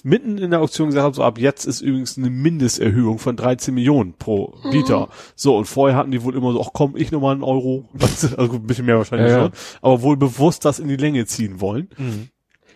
mitten 0.03 0.37
in 0.37 0.51
der 0.51 0.61
Auktion 0.61 0.87
gesagt 0.87 1.05
hat, 1.05 1.15
so 1.15 1.23
ab 1.23 1.37
jetzt 1.37 1.65
ist 1.65 1.81
übrigens 1.81 2.17
eine 2.17 2.29
Mindesterhöhung 2.29 3.19
von 3.19 3.35
13 3.35 3.73
Millionen 3.73 4.13
pro 4.13 4.55
Liter. 4.71 5.09
So, 5.35 5.57
und 5.57 5.65
vorher 5.65 5.97
hatten 5.97 6.11
die 6.11 6.23
wohl 6.23 6.35
immer 6.35 6.53
so, 6.53 6.61
ach 6.61 6.69
komm, 6.73 6.95
ich 6.95 7.11
nochmal 7.11 7.33
einen 7.33 7.43
Euro, 7.43 7.89
also 8.37 8.53
ein 8.53 8.67
bisschen 8.67 8.85
mehr 8.85 8.97
wahrscheinlich 8.97 9.29
Ja, 9.29 9.37
ja. 9.37 9.43
schon, 9.43 9.51
aber 9.81 10.01
wohl 10.01 10.17
bewusst 10.17 10.65
das 10.65 10.79
in 10.79 10.87
die 10.87 10.95
Länge 10.95 11.25
ziehen 11.25 11.59
wollen, 11.59 11.89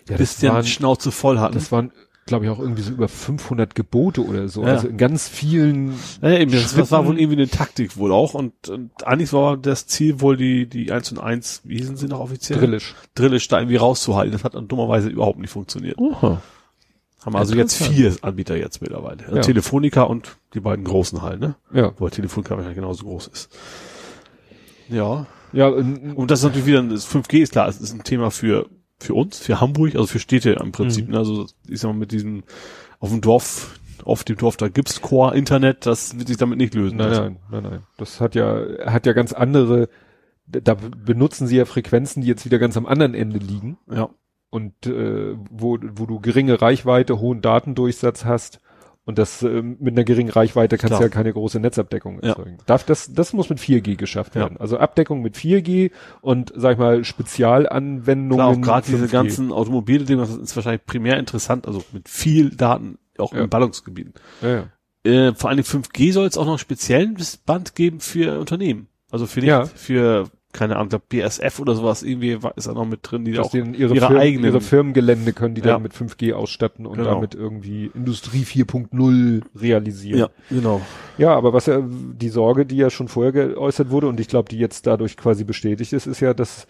ja, 0.10 0.18
bis 0.18 0.42
waren, 0.44 0.64
die 0.64 0.70
Schnauze 0.70 1.12
voll 1.12 1.40
hatten. 1.40 1.54
das 1.54 1.72
waren, 1.72 1.92
glaube 2.26 2.46
ich, 2.46 2.52
auch 2.52 2.60
irgendwie 2.60 2.82
so 2.82 2.92
über 2.92 3.08
500 3.08 3.76
Gebote 3.76 4.26
oder 4.26 4.48
so. 4.48 4.62
Ja. 4.64 4.70
Also 4.74 4.88
in 4.88 4.98
ganz 4.98 5.28
vielen. 5.28 5.94
Ja, 6.22 6.32
eben, 6.32 6.52
das, 6.52 6.76
das 6.76 6.92
war 6.92 7.06
wohl 7.06 7.20
irgendwie 7.20 7.38
eine 7.38 7.50
Taktik 7.50 7.98
wohl 7.98 8.12
auch 8.12 8.34
und, 8.34 8.70
und 8.70 9.06
eigentlich 9.06 9.34
war 9.34 9.58
das 9.58 9.88
Ziel 9.88 10.22
wohl 10.22 10.38
die, 10.38 10.68
die 10.68 10.92
1 10.92 11.12
und 11.14 11.20
1, 11.20 11.62
wie 11.66 11.78
hießen 11.78 11.98
sie 11.98 12.08
noch 12.08 12.20
offiziell? 12.20 12.60
Drillisch. 12.60 12.96
Drillisch 13.16 13.48
da 13.48 13.60
irgendwie 13.60 13.78
rauszuhalten. 13.78 14.32
Das 14.32 14.44
hat 14.44 14.56
dann 14.56 14.68
dummerweise 14.68 15.10
überhaupt 15.10 15.40
nicht 15.40 15.52
funktioniert. 15.52 15.98
Oha. 15.98 16.42
Haben 17.26 17.36
also 17.36 17.56
jetzt 17.56 17.84
vier 17.84 18.16
Anbieter 18.24 18.58
jetzt 18.58 18.82
mittlerweile. 18.82 19.24
Also 19.26 19.36
Ja. 19.36 19.42
Telefonica 19.42 20.04
und 20.04 20.38
die 20.56 20.60
beiden 20.60 20.84
großen 20.84 21.22
halt, 21.22 21.40
ne? 21.40 21.56
Ja. 21.72 21.94
Wobei 22.00 22.10
Telefonica 22.10 22.56
wahrscheinlich 22.56 22.78
genauso 22.78 23.06
groß 23.06 23.28
ist. 23.28 23.50
Ja. 24.90 25.28
Ja, 25.54 25.68
und, 25.68 26.14
Und 26.14 26.32
das 26.32 26.40
ist 26.40 26.46
natürlich 26.46 26.66
wieder, 26.66 26.82
das 26.82 27.08
5G 27.08 27.42
ist 27.42 27.52
klar, 27.52 27.68
es 27.68 27.80
ist 27.80 27.94
ein 27.94 28.04
Thema 28.04 28.32
für, 28.32 28.68
für 29.02 29.14
uns, 29.14 29.40
für 29.40 29.60
Hamburg, 29.60 29.96
also 29.96 30.08
für 30.08 30.20
Städte 30.20 30.52
im 30.54 30.72
Prinzip. 30.72 31.08
Mhm. 31.08 31.14
Ne? 31.14 31.18
Also 31.18 31.46
ich 31.68 31.80
sag 31.80 31.90
mal 31.90 31.98
mit 31.98 32.12
diesem, 32.12 32.44
auf 33.00 33.10
dem 33.10 33.22
Dorf, 33.22 33.80
auf 34.06 34.24
dem 34.24 34.38
Dorf, 34.38 34.58
da 34.58 34.68
gibt's 34.68 35.02
Core-Internet, 35.02 35.86
das 35.86 36.18
wird 36.18 36.28
sich 36.28 36.38
damit 36.38 36.58
nicht 36.58 36.74
lösen. 36.74 36.98
nein, 36.98 37.08
Also, 37.10 37.22
nein, 37.24 37.38
nein, 37.52 37.64
nein. 37.64 37.84
Das 37.98 38.20
hat 38.22 38.36
ja, 38.36 38.62
hat 38.86 39.06
ja 39.06 39.14
ganz 39.14 39.34
andere, 39.34 39.90
da 40.48 40.76
benutzen 40.76 41.48
sie 41.48 41.58
ja 41.58 41.66
Frequenzen, 41.66 42.22
die 42.22 42.28
jetzt 42.28 42.46
wieder 42.46 42.60
ganz 42.60 42.78
am 42.78 42.86
anderen 42.86 43.14
Ende 43.14 43.38
liegen. 43.40 43.78
Ja. 43.92 44.10
und 44.50 44.86
äh, 44.86 45.36
wo, 45.50 45.78
wo 45.82 46.06
du 46.06 46.20
geringe 46.20 46.62
Reichweite, 46.62 47.20
hohen 47.20 47.42
Datendurchsatz 47.42 48.26
hast 48.26 48.60
und 49.12 49.18
das 49.20 49.44
äh, 49.44 49.62
mit 49.62 49.94
einer 49.94 50.04
geringen 50.04 50.30
Reichweite 50.30 50.78
kannst 50.78 50.98
du 50.98 51.04
ja 51.04 51.10
keine 51.10 51.32
große 51.34 51.60
Netzabdeckung 51.60 52.20
Ja. 52.24 52.30
erzeugen. 52.30 52.58
Darf 52.66 52.84
das, 52.86 53.14
das 53.14 53.34
muss 53.34 53.50
mit 53.50 53.60
4G 53.60 53.96
geschafft 53.98 54.36
Ja. 54.36 54.42
werden. 54.42 54.58
Also 54.58 54.78
Abdeckung 54.78 55.22
mit 55.22 55.36
4G 55.36 55.92
und 56.22 56.52
sag 56.56 56.74
ich 56.74 56.78
mal 56.80 57.04
Spezialanwendungen. 57.04 58.38
Klar, 58.38 58.48
auch 58.48 58.62
gerade 58.62 58.86
diese 58.88 59.06
5G. 59.06 59.12
ganzen 59.12 59.52
automobile 59.52 60.06
Dinge, 60.06 60.22
das 60.22 60.36
ist 60.36 60.56
wahrscheinlich 60.56 60.86
primär 60.86 61.18
interessant, 61.18 61.68
also 61.68 61.84
mit 61.92 62.10
viel 62.10 62.50
Daten, 62.56 62.98
auch 63.18 63.34
Ja. 63.34 63.42
in 63.44 63.50
Ballungsgebieten. 63.50 64.14
Ja, 64.42 64.50
ja. 64.50 64.64
Äh, 65.04 65.34
vor 65.36 65.50
Dingen 65.50 65.64
5G 65.64 66.12
soll 66.14 66.28
es 66.28 66.38
auch 66.38 66.46
noch 66.46 66.52
einen 66.54 66.60
speziellen 66.60 67.18
Band 67.46 67.76
geben 67.76 68.00
für 68.00 68.40
Unternehmen. 68.40 68.88
Also 69.12 69.26
für 69.26 69.40
nicht, 69.40 69.50
Ja. 69.50 69.66
für, 69.66 70.30
keine 70.54 70.76
Ahnung, 70.76 70.90
glaub, 70.90 71.08
BSF 71.10 71.60
oder 71.60 71.76
sowas, 71.76 72.04
irgendwie 72.04 72.38
ist 72.56 72.68
da 72.68 72.74
noch 72.74 72.86
mit 72.86 73.00
drin, 73.04 73.26
die 73.26 73.32
da 73.34 73.42
auch 73.44 73.54
ihre, 73.54 73.68
ihre 73.70 73.96
Firmen, 73.96 74.18
eigenen, 74.18 74.46
ihre 74.46 74.62
Firmengelände 74.62 75.34
können 75.34 75.56
die 75.56 75.62
Ja. 75.62 75.68
dann 75.74 75.82
mit 75.84 75.94
5G 75.94 76.34
ausstatten 76.34 76.86
und 76.86 76.98
Genau. 76.98 77.10
damit 77.16 77.36
irgendwie 77.36 77.92
Industrie 77.94 78.44
4.0 78.44 79.42
realisieren. 79.56 80.20
ja, 80.20 80.30
genau. 80.50 80.82
Ja, 81.18 81.36
aber 81.36 81.54
was 81.54 81.66
ja 81.68 81.82
die 81.84 82.30
Sorge, 82.30 82.66
die 82.66 82.78
ja 82.78 82.90
schon 82.90 83.08
vorher 83.08 83.32
geäußert 83.32 83.90
wurde 83.90 84.08
und 84.08 84.20
ich 84.20 84.28
glaube, 84.28 84.50
die 84.50 84.58
jetzt 84.58 84.88
dadurch 84.88 85.18
quasi 85.18 85.44
bestätigt 85.44 85.94
ist, 85.94 86.08
ist 86.08 86.20
ja, 86.20 86.34
dass 86.34 86.68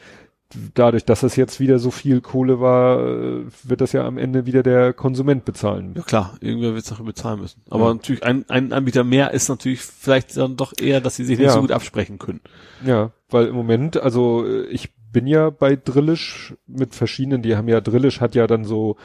dadurch, 0.74 1.06
dass 1.06 1.24
es 1.24 1.38
jetzt 1.38 1.62
wieder 1.62 1.80
so 1.80 1.92
viel 1.92 2.20
Kohle 2.20 2.60
war, 2.60 3.00
äh, 3.08 3.44
wird 3.64 3.80
das 3.80 3.94
ja 3.94 4.06
am 4.06 4.18
Ende 4.18 4.46
wieder 4.46 4.64
der 4.64 4.92
Konsument 4.92 5.46
bezahlen. 5.46 5.94
Ja 5.96 6.02
klar, 6.02 6.36
irgendwer 6.42 6.74
wird 6.74 6.84
es 6.84 6.90
dafür 6.90 7.06
bezahlen 7.06 7.40
müssen. 7.40 7.62
Aber 7.70 7.86
Ja. 7.88 7.94
natürlich, 7.94 8.24
ein, 8.26 8.44
ein 8.50 8.74
Anbieter 8.74 9.06
mehr 9.06 9.32
ist 9.32 9.48
natürlich 9.48 9.80
vielleicht 9.80 10.36
dann 10.36 10.58
doch 10.58 10.74
eher, 10.78 11.00
dass 11.00 11.16
sie 11.16 11.24
sich 11.24 11.38
nicht 11.38 11.48
Ja. 11.48 11.54
so 11.54 11.62
gut 11.62 11.72
absprechen 11.72 12.20
können. 12.20 12.42
Ja, 12.86 13.12
weil 13.32 13.48
im 13.48 13.56
Moment, 13.56 14.02
also 14.02 14.46
äh, 14.46 14.64
ich 14.68 14.94
bin 15.12 15.28
ja 15.28 15.50
bei 15.50 15.76
Drillisch 15.76 16.56
mit 16.68 16.96
verschiedenen, 16.96 17.42
die 17.42 17.56
haben 17.56 17.68
ja, 17.68 17.82
Drillisch 17.82 18.22
hat 18.22 18.36
ja 18.36 18.48
dann 18.48 18.64
so, 18.64 18.96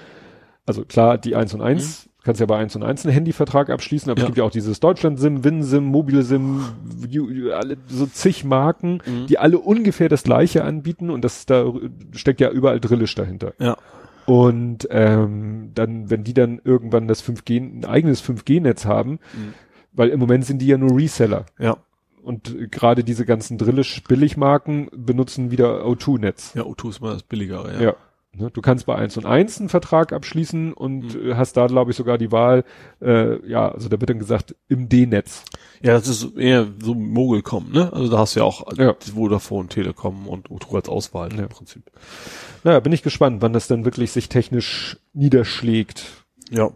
also 0.66 0.84
klar, 0.84 1.18
die 1.18 1.34
1 1.34 1.54
und 1.54 1.62
1, 1.62 2.08
kannst 2.22 2.40
ja 2.40 2.46
bei 2.46 2.58
1 2.58 2.74
und 2.76 2.82
1 2.82 3.04
einen 3.06 3.14
Handyvertrag 3.14 3.70
abschließen, 3.70 4.10
aber 4.10 4.18
Ja. 4.20 4.24
es 4.24 4.26
gibt 4.26 4.38
ja 4.38 4.44
auch 4.44 4.50
dieses 4.50 4.80
Deutschland-SIM, 4.80 5.44
WinSIM, 5.44 5.84
Mobilsim, 5.84 6.60
alle 7.52 7.76
so 7.86 8.06
zig 8.06 8.44
Marken, 8.44 9.00
die 9.28 9.38
alle 9.38 9.58
ungefähr 9.58 10.08
das 10.08 10.24
gleiche 10.24 10.64
anbieten 10.64 11.10
und 11.10 11.22
das 11.24 11.46
da 11.46 11.72
steckt 12.12 12.40
ja 12.40 12.50
überall 12.50 12.80
Drillisch 12.80 13.14
dahinter. 13.14 13.52
Ja. 13.60 13.76
Und 14.26 14.88
ähm, 14.90 15.70
dann, 15.74 16.10
wenn 16.10 16.24
die 16.24 16.34
dann 16.34 16.60
irgendwann 16.64 17.06
das 17.06 17.22
5G, 17.24 17.60
ein 17.60 17.84
eigenes 17.84 18.20
5G-Netz 18.24 18.84
haben, 18.84 19.20
weil 19.92 20.08
im 20.08 20.18
Moment 20.18 20.44
sind 20.44 20.60
die 20.60 20.66
ja 20.66 20.78
nur 20.78 20.96
Reseller. 20.96 21.46
Ja. 21.60 21.76
Und 22.26 22.72
gerade 22.72 23.04
diese 23.04 23.24
ganzen 23.24 23.56
Drillisch-Billigmarken 23.56 24.90
benutzen 24.92 25.52
wieder 25.52 25.84
O2-Netz. 25.84 26.54
Ja, 26.54 26.62
O2 26.62 26.88
ist 26.88 27.00
mal 27.00 27.12
das 27.12 27.22
billigere, 27.22 27.74
ja. 27.74 27.80
Ja. 27.80 27.96
Ne, 28.32 28.50
Du 28.50 28.60
kannst 28.60 28.84
bei 28.86 28.96
1 28.96 29.16
und 29.16 29.26
1 29.26 29.60
einen 29.60 29.68
Vertrag 29.68 30.12
abschließen 30.12 30.72
und 30.72 31.14
äh, 31.14 31.34
hast 31.36 31.56
da, 31.56 31.68
glaube 31.68 31.92
ich, 31.92 31.96
sogar 31.96 32.18
die 32.18 32.32
Wahl, 32.32 32.64
äh, 33.00 33.48
ja, 33.48 33.70
also 33.70 33.88
da 33.88 34.00
wird 34.00 34.10
dann 34.10 34.18
gesagt, 34.18 34.56
im 34.68 34.88
D-Netz. 34.88 35.44
Ja, 35.82 35.92
das 35.92 36.08
ist 36.08 36.36
eher 36.36 36.66
so 36.82 36.94
Mogelcom, 36.94 37.70
ne? 37.70 37.92
Also 37.92 38.10
da 38.10 38.18
hast 38.18 38.34
du 38.34 38.40
ja 38.40 38.44
auch 38.44 38.76
Ja. 38.76 38.96
Vodafone, 38.98 39.68
Telekom 39.68 40.26
und 40.26 40.48
O2 40.48 40.74
als 40.74 40.88
Auswahl 40.88 41.32
im 41.32 41.48
Prinzip. 41.48 41.84
Naja, 42.64 42.80
bin 42.80 42.92
ich 42.92 43.04
gespannt, 43.04 43.40
wann 43.40 43.52
das 43.52 43.68
dann 43.68 43.84
wirklich 43.84 44.10
sich 44.10 44.28
technisch 44.28 44.98
niederschlägt. 45.12 46.24
Ja. 46.50 46.70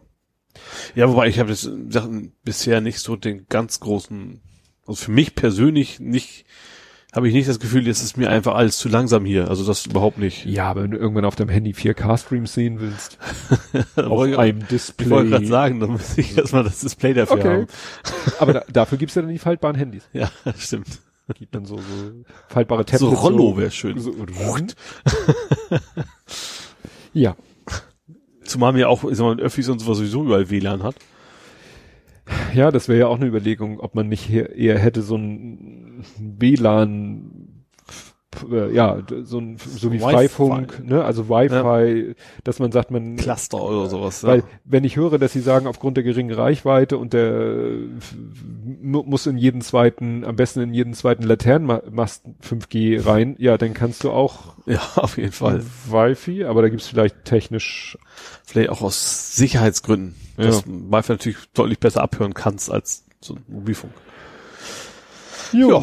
Ja, 0.95 1.09
wobei 1.09 1.27
ich 1.27 1.41
habe 1.41 1.51
das 1.51 1.69
Sachen 1.89 2.33
bisher 2.45 2.81
nicht 2.81 3.01
so 3.01 3.17
den 3.17 3.47
ganz 3.49 3.81
großen, 3.81 4.41
also 4.91 5.05
für 5.05 5.11
mich 5.13 5.35
persönlich 5.37 6.01
nicht, 6.01 6.45
habe 7.15 7.29
ich 7.29 7.35
nicht 7.35 7.49
das 7.49 7.61
Gefühl, 7.61 7.87
es 7.89 8.03
ist 8.03 8.17
mir 8.17 8.29
einfach 8.29 8.55
alles 8.57 8.77
zu 8.79 8.89
langsam 8.89 9.25
hier. 9.25 9.49
Also 9.49 9.65
das 9.65 9.87
überhaupt 9.87 10.19
nicht. 10.19 10.45
Ja, 10.47 10.65
aber 10.69 10.83
wenn 10.83 10.91
du 10.91 10.97
irgendwann 10.99 11.25
auf 11.25 11.37
deinem 11.37 11.49
Handy 11.49 11.73
4K-Streams 11.73 12.53
sehen 12.53 12.81
willst, 12.81 13.19
auf 13.97 14.27
ich- 14.27 14.37
einem 14.39 14.59
ich 14.63 14.67
Display. 14.67 15.11
wollte 15.11 15.31
gerade 15.31 15.47
sagen, 15.47 15.81
dann 15.81 15.91
muss 15.93 16.19
ich 16.19 16.37
erstmal 16.37 16.65
das 16.65 16.81
Display 16.81 17.15
dafür 17.15 17.37
Okay. 17.37 17.49
haben. 17.49 17.67
aber 18.41 18.53
da, 18.53 18.65
dafür 18.73 18.99
gibt's 18.99 19.15
ja 19.15 19.23
dann 19.23 19.31
die 19.31 19.39
faltbaren 19.39 19.77
Handys. 19.77 20.09
Ja, 20.13 20.31
stimmt. 20.59 20.89
Gibt 21.39 21.55
dann 21.55 21.65
so, 21.65 21.77
so 21.77 21.83
faltbare 22.49 22.83
So 22.83 22.99
Tablets. 23.13 23.23
Rollo 23.23 23.57
wäre 23.57 23.71
schön. 23.71 24.01
So, 24.01 24.13
ja. 27.13 27.37
Zumal 28.45 28.73
mir 28.73 28.89
auch, 28.89 29.05
ich 29.05 29.17
sag 29.17 29.25
mal, 29.25 29.41
Öffis 29.41 29.69
und 29.69 29.79
sowas 29.79 29.99
sowieso 29.99 30.25
überall 30.25 30.51
WLAN 30.51 30.83
hat. 30.83 30.97
Ja, 32.55 32.71
das 32.71 32.89
wäre 32.89 33.01
ja 33.01 33.07
auch 33.07 33.17
eine 33.17 33.27
Überlegung, 33.27 33.81
ob 33.81 33.95
man 33.95 34.09
nicht 34.09 34.31
eher 34.31 34.79
hätte 34.79 35.03
so 35.03 35.17
ein 35.17 36.05
WLAN, 36.19 37.40
ja, 38.73 38.95
d- 39.03 39.23
so 39.25 39.39
ein, 39.39 39.57
so 39.59 39.91
wie 39.93 40.01
Wi-Fi. 40.01 40.13
Freifunk, 40.13 40.83
ne, 40.89 41.05
also 41.05 41.29
Wi-Fi, 41.29 42.15
dass 42.45 42.59
man 42.61 42.71
sagt, 42.71 42.91
man, 42.93 43.17
Cluster 43.17 43.61
oder 43.61 43.89
sowas. 43.89 44.23
weil, 44.23 44.39
ja. 44.41 44.45
wenn 44.65 44.85
ich 44.85 44.97
höre, 44.97 45.19
dass 45.19 45.33
sie 45.33 45.41
sagen, 45.41 45.67
aufgrund 45.67 45.97
der 45.97 46.05
geringen 46.05 46.33
Reichweite 46.33 46.97
und 46.99 47.13
der, 47.13 47.31
äh, 47.33 47.89
mu- 48.81 49.03
muss 49.03 49.27
in 49.27 49.37
jeden 49.37 49.61
zweiten, 49.63 50.25
am 50.25 50.37
besten 50.37 50.61
in 50.61 50.73
jeden 50.75 50.95
zweiten 50.95 51.25
Laternenmasten 51.25 52.37
5G 52.41 53.05
rein, 53.05 53.35
ja, 53.39 53.59
dann 53.59 53.75
kannst 53.75 54.05
du 54.05 54.11
auch 54.13 54.55
ja, 54.67 54.81
auf 54.97 55.17
jeden 55.19 55.33
Fall. 55.33 55.63
Wi-Fi, 55.89 56.45
aber 56.45 56.63
da 56.63 56.69
gibt's 56.69 56.87
vielleicht 56.89 57.25
technisch, 57.25 57.99
Vielleicht 58.47 58.71
auch 58.71 58.83
aus 58.83 59.37
Sicherheitsgründen. 59.37 60.15
Ja. 60.37 60.47
Dass 60.47 60.65
Wi-Fi 60.67 61.13
natürlich 61.13 61.39
deutlich 61.55 61.79
besser 61.79 62.03
abhören 62.03 62.35
kannst 62.35 62.71
als 62.71 63.05
so 63.21 63.35
ein 63.35 63.45
Mobilfunk. 63.49 63.93
Ja. 65.53 65.83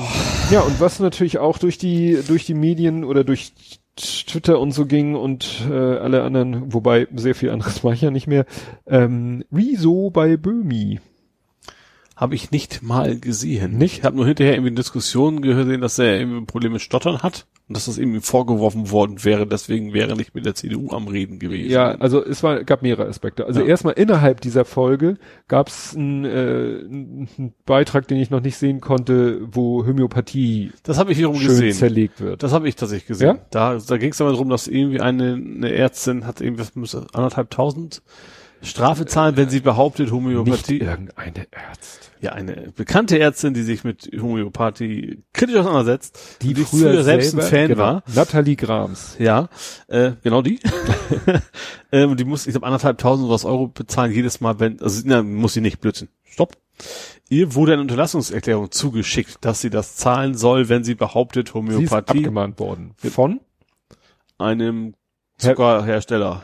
ja, 0.51 0.61
und 0.61 0.79
was 0.79 0.99
natürlich 0.99 1.37
auch 1.39 1.57
durch 1.57 1.77
die, 1.77 2.19
durch 2.27 2.45
die 2.45 2.53
Medien 2.53 3.03
oder 3.03 3.23
durch 3.23 3.53
Twitter 3.95 4.59
und 4.59 4.71
so 4.71 4.85
ging 4.85 5.15
und 5.15 5.65
äh, 5.69 5.73
alle 5.73 6.23
anderen, 6.23 6.73
wobei 6.73 7.07
sehr 7.15 7.35
viel 7.35 7.49
anderes 7.49 7.83
mache 7.83 7.95
ich 7.95 8.01
ja 8.01 8.11
nicht 8.11 8.27
mehr, 8.27 8.45
ähm, 8.85 9.43
Rezo 9.51 10.09
bei 10.11 10.37
Böhmi. 10.37 10.99
Habe 12.17 12.33
ich 12.33 12.49
nicht 12.49 12.81
mal 12.81 13.19
gesehen. 13.19 13.77
Nicht? 13.77 13.99
Ich 13.99 14.03
habe 14.03 14.15
nur 14.15 14.25
hinterher 14.25 14.55
irgendwie 14.55 14.73
Diskussionen 14.73 15.41
gehört, 15.41 15.81
dass 15.83 15.99
er 15.99 16.19
irgendwie 16.19 16.39
ein 16.39 16.45
Problem 16.47 16.71
mit 16.73 16.81
Stottern 16.81 17.21
hat 17.21 17.45
und 17.69 17.77
dass 17.77 17.85
das 17.85 17.99
irgendwie 17.99 18.21
vorgeworfen 18.21 18.89
worden 18.89 19.23
wäre, 19.23 19.45
deswegen 19.45 19.93
wäre 19.93 20.15
nicht 20.15 20.33
mit 20.33 20.43
der 20.43 20.55
CDU 20.55 20.89
am 20.93 21.07
Reden 21.07 21.37
gewesen. 21.37 21.69
Ja, 21.69 21.89
also 21.99 22.25
es 22.25 22.41
war, 22.41 22.63
gab 22.63 22.81
mehrere 22.81 23.07
Aspekte. 23.07 23.45
Also 23.45 23.59
Ja. 23.61 23.67
erstmal 23.67 23.93
innerhalb 23.93 24.41
dieser 24.41 24.65
Folge 24.65 25.17
gab 25.47 25.67
es 25.67 25.95
einen, 25.95 26.25
äh, 26.25 27.51
Beitrag, 27.67 28.07
den 28.07 28.17
ich 28.17 28.31
noch 28.31 28.41
nicht 28.41 28.57
sehen 28.57 28.81
konnte, 28.81 29.39
wo 29.51 29.85
Homöopathie 29.85 30.71
das 30.81 30.97
habe 30.97 31.11
ich 31.11 31.19
wiederum 31.19 31.35
schön 31.37 31.49
gesehen. 31.49 31.73
zerlegt 31.73 32.19
wird. 32.19 32.41
Das 32.41 32.51
habe 32.51 32.67
ich 32.67 32.75
tatsächlich 32.75 33.07
gesehen. 33.09 33.27
Ja? 33.27 33.45
Da, 33.51 33.77
da 33.77 33.97
ging 33.97 34.09
es 34.11 34.19
aber 34.21 34.31
darum, 34.31 34.49
dass 34.49 34.67
irgendwie 34.67 35.01
eine, 35.01 35.33
eine 35.33 35.71
Ärztin 35.71 36.25
hat 36.25 36.41
irgendwie 36.41 36.65
anderthalb 37.13 37.51
tausend 37.51 38.01
Strafe 38.63 39.05
zahlen, 39.05 39.37
wenn 39.37 39.49
sie 39.49 39.59
behauptet, 39.59 40.07
nicht 40.07 40.13
Homöopathie. 40.13 40.79
irgendeine 40.79 41.45
Ärzt. 41.51 42.07
Ja, 42.21 42.33
eine 42.33 42.71
bekannte 42.75 43.19
Ärztin, 43.19 43.53
die 43.53 43.61
sich 43.61 43.83
mit 43.83 44.09
Homöopathie 44.19 45.23
kritisch 45.33 45.55
auseinandersetzt, 45.55 46.37
Die, 46.41 46.55
früher, 46.55 47.03
selbst 47.03 47.33
ein 47.35 47.41
selber- 47.41 47.47
Fan 47.49 47.67
genau, 47.69 47.81
war. 47.81 48.03
Nathalie 48.13 48.55
Grams. 48.55 49.15
Ja, 49.19 49.49
äh, 49.87 50.11
genau 50.23 50.41
die. 50.41 50.59
ähm, 51.91 52.17
die 52.17 52.23
muss, 52.23 52.47
ich 52.47 52.53
glaube, 52.53 52.65
anderthalbtausend 52.65 53.29
was 53.29 53.45
Euro 53.45 53.67
bezahlen 53.67 54.11
jedes 54.11 54.41
Mal, 54.41 54.59
wenn, 54.59 54.81
also 54.81 55.01
na, 55.05 55.21
muss 55.23 55.53
sie 55.53 55.61
nicht 55.61 55.79
blödsinn. 55.79 56.09
Stopp. 56.23 56.57
Ihr 57.29 57.55
wurde 57.55 57.73
eine 57.73 57.81
Unterlassungserklärung 57.81 58.71
zugeschickt, 58.71 59.37
dass 59.41 59.61
sie 59.61 59.69
das 59.69 59.95
zahlen 59.95 60.35
soll, 60.35 60.69
wenn 60.69 60.83
sie 60.83 60.95
behauptet, 60.95 61.47
Sie 61.47 61.49
ist 61.49 61.55
Homöopathie 61.55 62.19
abgemahnt 62.19 62.59
worden. 62.59 62.93
Von? 62.97 63.41
einem 64.39 64.93
Zuckerhersteller. 65.37 66.43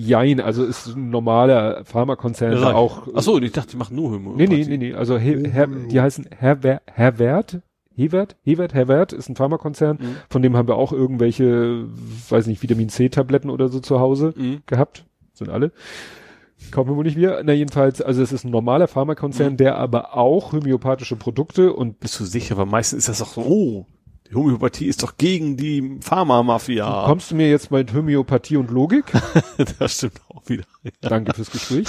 Jein, 0.00 0.40
also 0.40 0.64
ist 0.64 0.86
ein 0.94 1.10
normaler 1.10 1.84
Pharmakonzern 1.84 2.52
Ja, 2.60 2.72
auch. 2.74 3.08
Ach 3.14 3.22
so, 3.22 3.38
ich 3.40 3.50
dachte, 3.52 3.72
die 3.72 3.76
machen 3.76 3.96
nur 3.96 4.10
Nee, 4.10 4.16
Homöopathie. 4.16 4.46
nee, 4.46 4.64
nee, 4.64 4.76
nee. 4.76 4.94
Also 4.94 5.18
He 5.18 5.48
Her 5.50 5.66
die 5.66 6.00
heißen 6.00 6.26
Herwer 6.36 6.82
Herwert. 6.86 7.60
Hewert, 7.96 8.36
Hewert, 8.44 8.74
Herwert 8.74 9.12
ist 9.12 9.28
ein 9.28 9.34
Pharmakonzern, 9.34 9.96
Mhm. 10.00 10.16
von 10.30 10.40
dem 10.40 10.56
haben 10.56 10.68
wir 10.68 10.76
auch 10.76 10.92
irgendwelche, 10.92 11.86
weiß 12.28 12.46
nicht, 12.46 12.62
Vitamin 12.62 12.88
C 12.90 13.08
Tabletten 13.08 13.50
oder 13.50 13.68
so 13.68 13.80
zu 13.80 13.98
Hause 13.98 14.34
Mhm. 14.36 14.60
gehabt. 14.66 15.04
Sind 15.32 15.50
alle. 15.50 15.72
Kaufen 16.70 16.90
wir 16.90 16.96
wohl 16.96 17.04
nicht 17.04 17.16
wir. 17.16 17.40
Na 17.44 17.52
jedenfalls, 17.52 18.00
also 18.00 18.22
es 18.22 18.30
ist 18.32 18.44
ein 18.44 18.50
normaler 18.52 18.86
Pharmakonzern, 18.86 19.54
Mhm. 19.54 19.56
der 19.56 19.78
aber 19.78 20.16
auch 20.16 20.52
homöopathische 20.52 21.16
Produkte 21.16 21.72
und 21.72 21.98
Bist 21.98 22.20
du 22.20 22.24
sicher? 22.24 22.56
Weil 22.56 22.66
meistens 22.66 23.00
ist 23.00 23.08
das 23.08 23.18
doch 23.18 23.32
so, 23.32 23.40
oh, 23.42 23.86
die 24.30 24.34
Homöopathie 24.34 24.86
ist 24.86 25.02
doch 25.02 25.16
gegen 25.16 25.56
die 25.56 25.98
Pharmamafia. 26.00 27.04
kommst 27.06 27.30
du 27.30 27.34
mir 27.36 27.48
jetzt 27.48 27.70
mit 27.70 27.94
Homöopathie 27.94 28.56
und 28.56 28.70
Logik? 28.70 29.06
das 29.78 29.94
stimmt 29.96 30.20
auch 30.28 30.42
wieder. 30.48 30.64
Danke 31.00 31.32
fürs 31.34 31.50
Gespräch. 31.50 31.86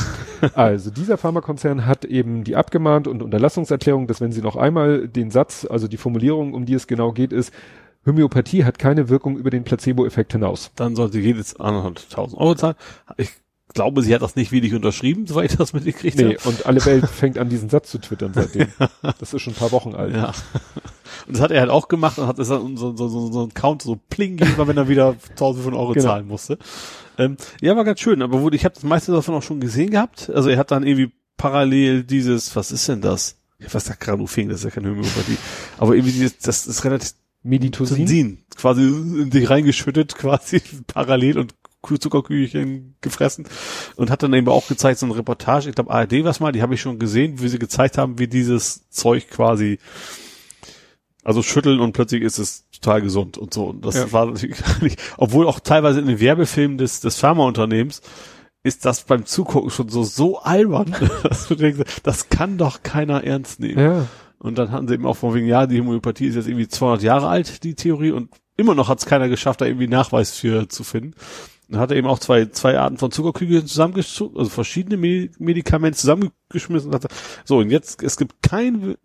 Also 0.54 0.90
dieser 0.90 1.18
Pharmakonzern 1.18 1.86
hat 1.86 2.06
eben 2.06 2.44
die 2.44 2.56
abgemahnt 2.56 3.08
und 3.08 3.22
Unterlassungserklärung, 3.22 4.08
dass 4.08 4.22
wenn 4.22 4.32
sie 4.32 4.42
noch 4.42 4.56
einmal 4.56 5.08
den 5.08 5.32
Satz, 5.32 5.68
also 5.70 5.88
die 5.88 5.98
Formulierung, 5.98 6.54
um 6.54 6.66
die 6.66 6.74
es 6.76 6.88
genau 6.88 7.12
geht, 7.12 7.34
ist, 7.34 7.54
Homöopathie 8.06 8.64
hat 8.64 8.80
keine 8.80 9.10
Wirkung 9.10 9.38
über 9.38 9.50
den 9.50 9.66
Placebo-Effekt 9.66 10.32
hinaus. 10.32 10.72
Dann 10.76 10.96
sollte 10.96 11.20
jedes 11.20 11.60
anderthalbtausend 11.60 12.40
Euro 12.40 12.56
zahlen. 12.56 12.76
Ich 13.18 13.32
glaube, 13.74 14.02
sie 14.02 14.16
hat 14.16 14.22
das 14.22 14.36
nicht 14.36 14.52
willig 14.52 14.74
unterschrieben, 14.74 15.28
soweit 15.28 15.52
ich 15.52 15.58
das 15.58 15.74
mitgekriegt 15.74 16.18
Nee, 16.18 16.38
habe. 16.38 16.50
und 16.50 16.66
alle 16.66 16.84
Welt 16.86 17.06
fängt 17.08 17.38
an, 17.38 17.50
diesen 17.50 17.70
Satz 17.70 17.92
zu 17.92 18.00
twittern 18.00 18.32
seitdem. 18.34 18.70
Das 19.20 19.34
ist 19.34 19.42
schon 19.42 19.54
ein 19.54 19.58
paar 19.58 19.72
Wochen 19.72 19.94
alt. 19.94 20.16
Ja. 20.16 20.34
Und 21.30 21.36
das 21.36 21.42
hat 21.44 21.52
er 21.52 21.62
halt 21.62 21.70
auch 21.70 21.88
gemacht 21.88 22.18
und 22.18 22.26
hat 22.26 22.40
das 22.40 22.50
dann 22.50 22.76
so, 22.76 22.96
so, 22.98 23.08
so, 23.08 23.32
so 23.32 23.44
ein 23.46 23.54
Count 23.54 23.84
so 23.84 24.00
pling 24.10 24.36
gegeben, 24.38 24.68
wenn 24.68 24.78
er 24.78 24.90
wieder 24.90 25.10
1500 25.30 25.80
Euro 25.80 25.94
Genau. 25.94 26.06
zahlen 26.06 26.28
musste. 26.28 26.58
Ähm, 27.20 27.38
ja, 27.62 27.76
war 27.78 27.84
ganz 27.84 28.00
schön, 28.00 28.24
aber 28.24 28.42
wurde, 28.42 28.56
ich 28.56 28.66
habe 28.66 28.74
das 28.74 28.84
meiste 28.84 29.12
davon 29.12 29.36
auch 29.36 29.44
schon 29.44 29.60
gesehen 29.60 29.92
gehabt. 29.92 30.32
Also 30.34 30.50
er 30.50 30.58
hat 30.58 30.72
dann 30.72 30.84
irgendwie 30.84 31.12
parallel 31.38 32.04
dieses, 32.04 32.56
was 32.56 32.72
ist 32.72 32.90
denn 32.90 33.02
das? 33.02 33.38
Ich 33.60 33.72
weiß 33.72 33.90
ja 33.90 33.96
Granufing, 34.00 34.50
das 34.50 34.60
ist 34.60 34.64
ja 34.64 34.70
keine 34.72 34.90
Homöopathie. 34.90 35.38
Aber 35.78 35.94
irgendwie 35.94 36.14
dieses, 36.14 36.40
das 36.40 36.66
ist 36.66 36.84
relativ 36.84 37.14
Meditosin? 37.44 38.40
Quasi 38.56 38.82
in 38.82 39.32
sich 39.32 39.50
reingeschüttet, 39.50 40.16
quasi 40.18 40.62
parallel 40.88 41.38
und 41.38 41.54
Zuckerkügelchen 41.82 42.96
gefressen 43.00 43.48
und 43.96 44.10
hat 44.12 44.22
dann 44.22 44.34
eben 44.34 44.50
auch 44.50 44.68
gezeigt, 44.68 45.00
so 45.00 45.06
eine 45.06 45.16
Reportage, 45.16 45.70
ich 45.70 45.76
glaube 45.76 45.92
ARD 45.92 46.26
was 46.26 46.42
mal, 46.42 46.52
die 46.52 46.62
habe 46.62 46.74
ich 46.74 46.82
schon 46.82 47.00
gesehen, 47.00 47.40
wie 47.42 47.48
sie 47.48 47.58
gezeigt 47.60 47.98
haben, 47.98 48.20
wie 48.20 48.28
dieses 48.28 48.90
Zeug 48.90 49.30
quasi 49.30 49.80
also 51.24 51.42
schütteln 51.44 51.80
und 51.80 51.94
plötzlich 51.94 52.22
ist 52.24 52.38
es 52.40 52.66
total 52.72 53.02
gesund 53.02 53.38
und 53.38 53.54
so. 53.54 53.66
Und 53.66 53.86
das 53.86 53.96
Ja. 53.96 54.12
war 54.12 54.26
natürlich, 54.32 54.58
obwohl 55.18 55.48
auch 55.48 55.60
teilweise 55.60 56.00
in 56.00 56.08
den 56.08 56.20
Werbefilmen 56.20 56.78
des, 56.78 57.02
des 57.02 57.18
Pharmaunternehmens 57.18 58.02
ist 58.64 58.84
das 58.86 59.04
beim 59.04 59.26
Zugucken 59.26 59.70
schon 59.70 59.90
so, 59.90 60.04
so 60.04 60.40
albern, 60.40 60.94
dass 61.24 61.48
du 61.48 61.56
denkst, 61.56 61.80
das 62.04 62.30
kann 62.30 62.58
doch 62.58 62.84
keiner 62.84 63.24
ernst 63.24 63.60
nehmen. 63.60 63.80
Ja. 63.80 64.08
Und 64.38 64.58
dann 64.58 64.72
hatten 64.72 64.88
sie 64.88 64.94
eben 64.96 65.06
auch 65.06 65.18
von 65.18 65.34
wegen, 65.34 65.48
ja, 65.48 65.66
die 65.68 65.80
Homöopathie 65.80 66.28
ist 66.28 66.36
jetzt 66.36 66.48
irgendwie 66.48 66.68
200 66.68 67.02
Jahre 67.04 67.28
alt, 67.28 67.64
die 67.64 67.76
Theorie, 67.76 68.12
und 68.12 68.30
immer 68.58 68.76
noch 68.76 68.88
hat 68.90 69.00
es 69.00 69.06
keiner 69.06 69.28
geschafft, 69.30 69.62
da 69.62 69.66
irgendwie 69.66 69.88
Nachweis 69.88 70.32
für 70.32 70.68
zu 70.70 70.84
finden. 70.84 71.14
Dann 71.72 71.80
hat 71.82 71.92
er 71.92 71.98
eben 71.98 72.08
auch 72.08 72.18
zwei, 72.20 72.46
zwei 72.48 72.80
Arten 72.80 72.98
von 72.98 73.12
Zuckerkügeln 73.12 73.68
zusammengeschmissen, 73.68 74.36
also 74.36 74.50
verschiedene 74.50 74.98
Me- 74.98 75.30
Medikamente 75.38 76.00
zusammengeschmissen 76.00 76.88
und 76.90 76.96
hat, 76.96 77.06
so, 77.46 77.60
und 77.60 77.70
jetzt, 77.70 78.02
es 78.02 78.18
gibt 78.18 78.42
kein, 78.42 78.96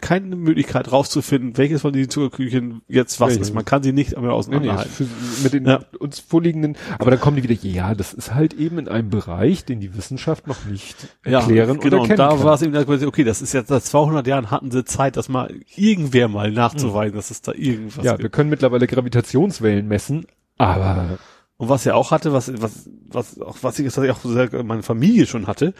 keine 0.00 0.36
Möglichkeit 0.36 0.92
rauszufinden, 0.92 1.56
welches 1.58 1.80
von 1.80 1.92
diesen 1.92 2.10
Zuckerkügelchen 2.10 2.82
jetzt 2.86 3.18
was 3.20 3.30
Welches? 3.30 3.48
ist. 3.48 3.54
Man 3.54 3.64
kann 3.64 3.82
sie 3.82 3.92
nicht 3.92 4.12
mehr 4.12 4.20
Nee, 4.20 4.26
nee, 4.28 4.32
auseinanderhalten. 4.34 4.92
für, 4.92 5.06
mit 5.42 5.52
den 5.52 5.66
Ja. 5.66 5.80
uns 5.98 6.20
vorliegenden, 6.20 6.76
aber 7.00 7.10
dann 7.10 7.18
kommen 7.20 7.36
die 7.36 7.42
wieder, 7.42 7.54
ja, 7.60 7.92
das 7.96 8.14
ist 8.14 8.32
halt 8.32 8.54
eben 8.54 8.78
in 8.78 8.86
einem 8.86 9.10
Bereich, 9.10 9.64
den 9.64 9.80
die 9.80 9.96
Wissenschaft 9.96 10.46
noch 10.46 10.64
nicht 10.66 10.96
erklären 11.24 11.80
genau, 11.80 11.96
oder 12.02 12.02
und 12.02 12.18
da 12.18 12.28
kann. 12.28 12.44
war 12.44 12.54
es 12.54 12.62
eben, 12.62 12.76
okay, 13.04 13.24
das 13.24 13.42
ist 13.42 13.52
jetzt 13.52 13.66
seit 13.68 13.82
200 13.82 14.26
Jahren 14.28 14.52
hatten 14.52 14.70
sie 14.70 14.84
Zeit, 14.84 15.16
das 15.16 15.28
mal 15.28 15.52
irgendwer 15.74 16.28
mal 16.28 16.52
nachzuweisen, 16.52 17.16
dass 17.16 17.32
es 17.32 17.42
da 17.42 17.52
irgendwas 17.52 18.04
ja, 18.04 18.12
gibt. 18.12 18.22
wir 18.22 18.30
können 18.30 18.48
mittlerweile 18.50 18.86
Gravitationswellen 18.86 19.88
messen, 19.88 20.26
aber 20.56 21.18
Und 21.62 21.68
was 21.68 21.86
er 21.86 21.94
auch 21.94 22.10
hatte, 22.10 22.32
was, 22.32 22.50
was, 22.60 22.90
was, 23.06 23.40
auch, 23.40 23.56
was 23.62 23.78
ich, 23.78 23.86
was 23.86 24.02
ich 24.04 24.10
auch 24.10 24.18
sehr, 24.24 24.64
meine 24.64 24.82
Familie 24.82 25.26
schon 25.28 25.46
hatte, 25.46 25.74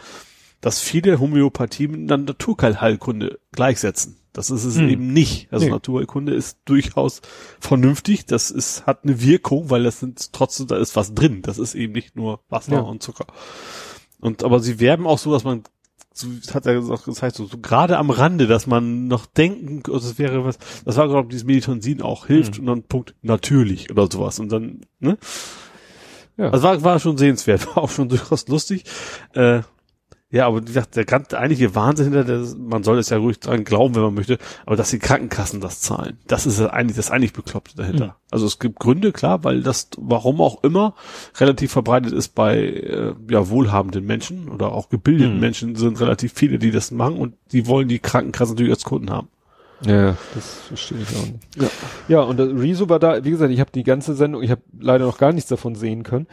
dass 0.60 0.78
viele 0.78 1.18
Homöopathie 1.18 1.88
mit 1.88 2.12
einer 2.12 2.22
Naturheilkunde 2.22 3.40
gleichsetzen. 3.50 4.16
Das 4.32 4.48
ist 4.50 4.62
es 4.62 4.76
Hm. 4.78 4.88
eben 4.88 5.12
nicht. 5.12 5.48
Also 5.52 5.64
Nee. 5.66 5.72
Naturheilkunde 5.72 6.34
ist 6.34 6.58
durchaus 6.66 7.20
vernünftig. 7.58 8.26
Das 8.26 8.52
ist, 8.52 8.86
hat 8.86 9.02
eine 9.02 9.20
Wirkung, 9.22 9.70
weil 9.70 9.82
das 9.82 9.98
sind 9.98 10.32
trotzdem, 10.32 10.68
da 10.68 10.76
ist 10.76 10.94
was 10.94 11.14
drin. 11.14 11.42
Das 11.42 11.58
ist 11.58 11.74
eben 11.74 11.94
nicht 11.94 12.14
nur 12.14 12.38
Wasser 12.48 12.74
Ja. 12.74 12.80
und 12.82 13.02
Zucker. 13.02 13.26
Und, 14.20 14.44
aber 14.44 14.60
sie 14.60 14.78
werben 14.78 15.08
auch 15.08 15.18
so, 15.18 15.32
dass 15.32 15.42
man, 15.42 15.64
so 16.14 16.28
hat 16.54 16.64
er 16.64 16.80
gesagt, 16.80 17.34
so, 17.34 17.46
so 17.46 17.58
gerade 17.58 17.98
am 17.98 18.10
Rande, 18.10 18.46
dass 18.46 18.68
man 18.68 19.08
noch 19.08 19.26
denken, 19.26 19.82
also 19.92 20.08
es 20.10 20.16
wäre 20.20 20.44
was, 20.44 20.58
das 20.84 20.96
war 20.96 21.08
glaube 21.08 21.24
ich 21.26 21.30
dieses 21.30 21.44
Meditonsin 21.44 22.02
auch 22.02 22.26
hilft 22.26 22.54
Hm. 22.54 22.60
und 22.60 22.66
dann 22.68 22.82
Punkt 22.84 23.16
natürlich 23.22 23.90
oder 23.90 24.08
sowas 24.08 24.38
und 24.38 24.52
dann, 24.52 24.82
ne? 25.00 25.18
Ja. 26.42 26.50
Also 26.50 26.64
war, 26.64 26.82
war 26.82 26.98
schon 26.98 27.16
sehenswert, 27.18 27.66
war 27.76 27.84
auch 27.84 27.90
schon 27.90 28.08
durchaus 28.08 28.48
lustig. 28.48 28.84
Äh, 29.34 29.60
ja, 30.30 30.46
aber 30.46 30.62
wie 30.62 30.66
gesagt, 30.66 30.96
der 30.96 31.04
ganz 31.04 31.34
eigentliche 31.34 31.74
Wahnsinn 31.74 32.06
hinter 32.06 32.24
der, 32.24 32.42
man 32.56 32.82
soll 32.82 32.98
es 32.98 33.10
ja 33.10 33.18
ruhig 33.18 33.38
dran 33.38 33.64
glauben, 33.64 33.94
wenn 33.94 34.02
man 34.02 34.14
möchte, 34.14 34.38
aber 34.64 34.76
dass 34.76 34.88
die 34.88 34.98
Krankenkassen 34.98 35.60
das 35.60 35.82
zahlen, 35.82 36.16
das 36.26 36.46
ist 36.46 36.58
ja 36.58 36.70
eigentlich 36.70 36.96
das 36.96 37.10
eigentlich 37.10 37.34
Bekloppte 37.34 37.76
dahinter. 37.76 38.06
Mhm. 38.06 38.12
Also 38.30 38.46
es 38.46 38.58
gibt 38.58 38.78
Gründe, 38.78 39.12
klar, 39.12 39.44
weil 39.44 39.60
das, 39.62 39.90
warum 39.98 40.40
auch 40.40 40.64
immer, 40.64 40.94
relativ 41.38 41.72
verbreitet 41.72 42.14
ist 42.14 42.34
bei 42.34 42.56
äh, 42.56 43.14
ja, 43.28 43.50
wohlhabenden 43.50 44.06
Menschen 44.06 44.48
oder 44.48 44.72
auch 44.72 44.88
gebildeten 44.88 45.34
Mhm. 45.34 45.40
Menschen 45.40 45.76
sind 45.76 46.00
relativ 46.00 46.32
viele, 46.32 46.58
die 46.58 46.70
das 46.70 46.90
machen 46.90 47.18
und 47.18 47.34
die 47.52 47.66
wollen 47.66 47.88
die 47.88 47.98
Krankenkassen 47.98 48.54
natürlich 48.54 48.72
als 48.72 48.84
Kunden 48.84 49.10
haben. 49.10 49.28
Ja, 49.86 50.16
das 50.34 50.54
verstehe 50.68 50.98
ich 50.98 51.16
auch 51.16 51.26
nicht. 51.26 51.56
Ja. 51.56 51.68
Ja, 52.08 52.20
und 52.20 52.38
Rezo 52.38 52.88
war 52.88 52.98
da, 52.98 53.24
wie 53.24 53.30
gesagt, 53.30 53.52
ich 53.52 53.60
habe 53.60 53.72
die 53.72 53.82
ganze 53.82 54.14
Sendung, 54.14 54.42
ich 54.42 54.50
habe 54.50 54.62
leider 54.78 55.06
noch 55.06 55.18
gar 55.18 55.32
nichts 55.32 55.48
davon 55.48 55.74
sehen 55.74 56.02
können. 56.02 56.26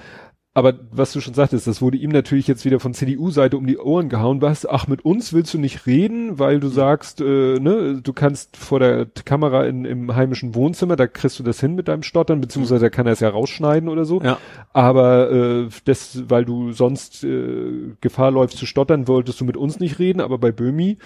Aber 0.56 0.74
was 0.92 1.14
du 1.14 1.22
schon 1.22 1.36
sagtest, 1.36 1.68
das 1.68 1.82
wurde 1.82 1.98
ihm 1.98 2.10
natürlich 2.10 2.48
jetzt 2.48 2.66
wieder 2.66 2.80
von 2.80 2.94
CDU-Seite 2.94 3.56
um 3.56 3.68
die 3.68 3.78
Ohren 3.78 4.10
gehauen. 4.10 4.42
Was? 4.42 4.66
Ach, 4.66 4.88
mit 4.88 5.06
uns 5.06 5.32
willst 5.32 5.54
du 5.54 5.60
nicht 5.60 5.86
reden, 5.86 6.40
weil 6.40 6.60
du 6.60 6.70
sagst, 6.70 7.22
äh, 7.22 7.60
ne, 7.60 8.02
du 8.02 8.14
kannst 8.14 8.58
vor 8.58 8.80
der 8.80 9.06
Kamera 9.06 9.66
in, 9.66 9.86
im 9.86 10.16
heimischen 10.16 10.56
Wohnzimmer, 10.56 10.96
da 10.96 11.06
kriegst 11.06 11.38
du 11.38 11.44
das 11.44 11.60
hin 11.60 11.76
mit 11.76 11.88
deinem 11.88 12.04
Stottern, 12.04 12.42
beziehungsweise 12.42 12.86
da 12.86 12.90
kann 12.90 13.06
er 13.06 13.14
es 13.14 13.20
ja 13.20 13.30
rausschneiden 13.30 13.88
oder 13.88 14.06
so. 14.06 14.22
Ja. 14.22 14.38
Aber 14.74 15.32
äh, 15.32 15.70
das, 15.86 16.24
weil 16.30 16.46
du 16.46 16.72
sonst 16.72 17.24
äh, 17.24 17.94
Gefahr 18.02 18.32
läufst 18.32 18.58
zu 18.58 18.66
stottern, 18.66 19.08
wolltest 19.08 19.40
du 19.40 19.46
mit 19.46 19.56
uns 19.56 19.80
nicht 19.80 20.00
reden, 20.00 20.20
aber 20.20 20.40
bei 20.40 20.52
Böhmi 20.52 20.98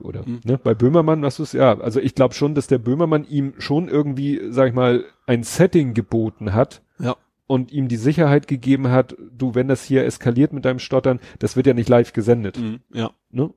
oder 0.00 0.24
ne, 0.44 0.58
bei 0.62 0.74
Böhmermann, 0.74 1.22
was 1.22 1.36
du 1.36 1.42
es, 1.42 1.52
ja, 1.52 1.78
also 1.78 2.00
ich 2.00 2.14
glaube 2.14 2.34
schon, 2.34 2.54
dass 2.54 2.66
der 2.66 2.78
Böhmermann 2.78 3.24
ihm 3.28 3.54
schon 3.58 3.88
irgendwie, 3.88 4.40
sag 4.50 4.68
ich 4.68 4.74
mal, 4.74 5.04
ein 5.26 5.42
Setting 5.42 5.94
geboten 5.94 6.52
hat 6.54 6.82
Ja. 6.98 7.16
und 7.46 7.72
ihm 7.72 7.88
die 7.88 7.96
Sicherheit 7.96 8.48
gegeben 8.48 8.88
hat, 8.88 9.16
du, 9.36 9.54
wenn 9.54 9.68
das 9.68 9.84
hier 9.84 10.04
eskaliert 10.04 10.52
mit 10.52 10.64
deinem 10.64 10.78
Stottern, 10.78 11.20
das 11.38 11.56
wird 11.56 11.66
ja 11.66 11.74
nicht 11.74 11.88
live 11.88 12.12
gesendet, 12.12 12.58
Mhm. 12.58 12.80
Ja. 12.92 13.10
ne? 13.30 13.50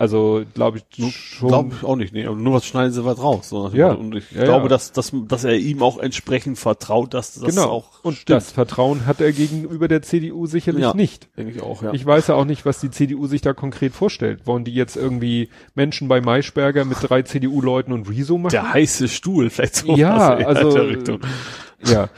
Also 0.00 0.44
glaube 0.54 0.78
ich 0.78 1.12
schon. 1.12 1.48
Glaube 1.48 1.74
ich 1.76 1.84
auch 1.84 1.96
nicht, 1.96 2.12
nee. 2.12 2.24
Aber 2.24 2.36
nur 2.36 2.54
was 2.54 2.64
schneiden 2.64 2.92
sie 2.92 3.04
was 3.04 3.20
raus. 3.20 3.48
So 3.48 3.68
Ja. 3.74 3.90
Und 3.90 4.14
ich 4.14 4.30
Ja, 4.30 4.44
glaube, 4.44 4.66
ja. 4.66 4.68
Dass, 4.68 4.92
dass, 4.92 5.10
dass 5.26 5.42
er 5.42 5.56
ihm 5.56 5.82
auch 5.82 5.98
entsprechend 5.98 6.56
vertraut, 6.56 7.14
dass 7.14 7.34
das 7.34 7.56
genau. 7.56 7.68
auch 7.68 8.04
und 8.04 8.14
stimmt. 8.14 8.36
das 8.36 8.52
Vertrauen 8.52 9.06
hat 9.06 9.20
er 9.20 9.32
gegenüber 9.32 9.88
der 9.88 10.02
CDU 10.02 10.46
sicherlich 10.46 10.82
Ja. 10.82 10.94
nicht. 10.94 11.28
denke 11.36 11.50
ich 11.52 11.62
auch, 11.62 11.82
ja. 11.82 11.92
Ich 11.92 12.06
weiß 12.06 12.28
ja 12.28 12.36
auch 12.36 12.44
nicht, 12.44 12.64
was 12.64 12.78
die 12.80 12.90
CDU 12.92 13.26
sich 13.26 13.40
da 13.40 13.54
konkret 13.54 13.92
vorstellt. 13.92 14.46
Wollen 14.46 14.62
die 14.64 14.72
jetzt 14.74 14.96
irgendwie 14.96 15.48
Menschen 15.74 16.06
bei 16.06 16.20
Maischberger 16.20 16.84
mit 16.84 16.98
drei 17.00 17.22
CDU-Leuten 17.22 17.92
und 17.92 18.08
Rezo 18.08 18.38
machen? 18.38 18.52
der 18.52 18.72
heiße 18.72 19.08
Stuhl, 19.08 19.50
vielleicht 19.50 19.74
so 19.76 19.96
ja, 19.96 20.16
was 20.34 20.40
in 20.40 20.46
also 20.46 20.72
der 20.74 20.88
Richtung. 20.90 21.20
ja, 21.84 22.08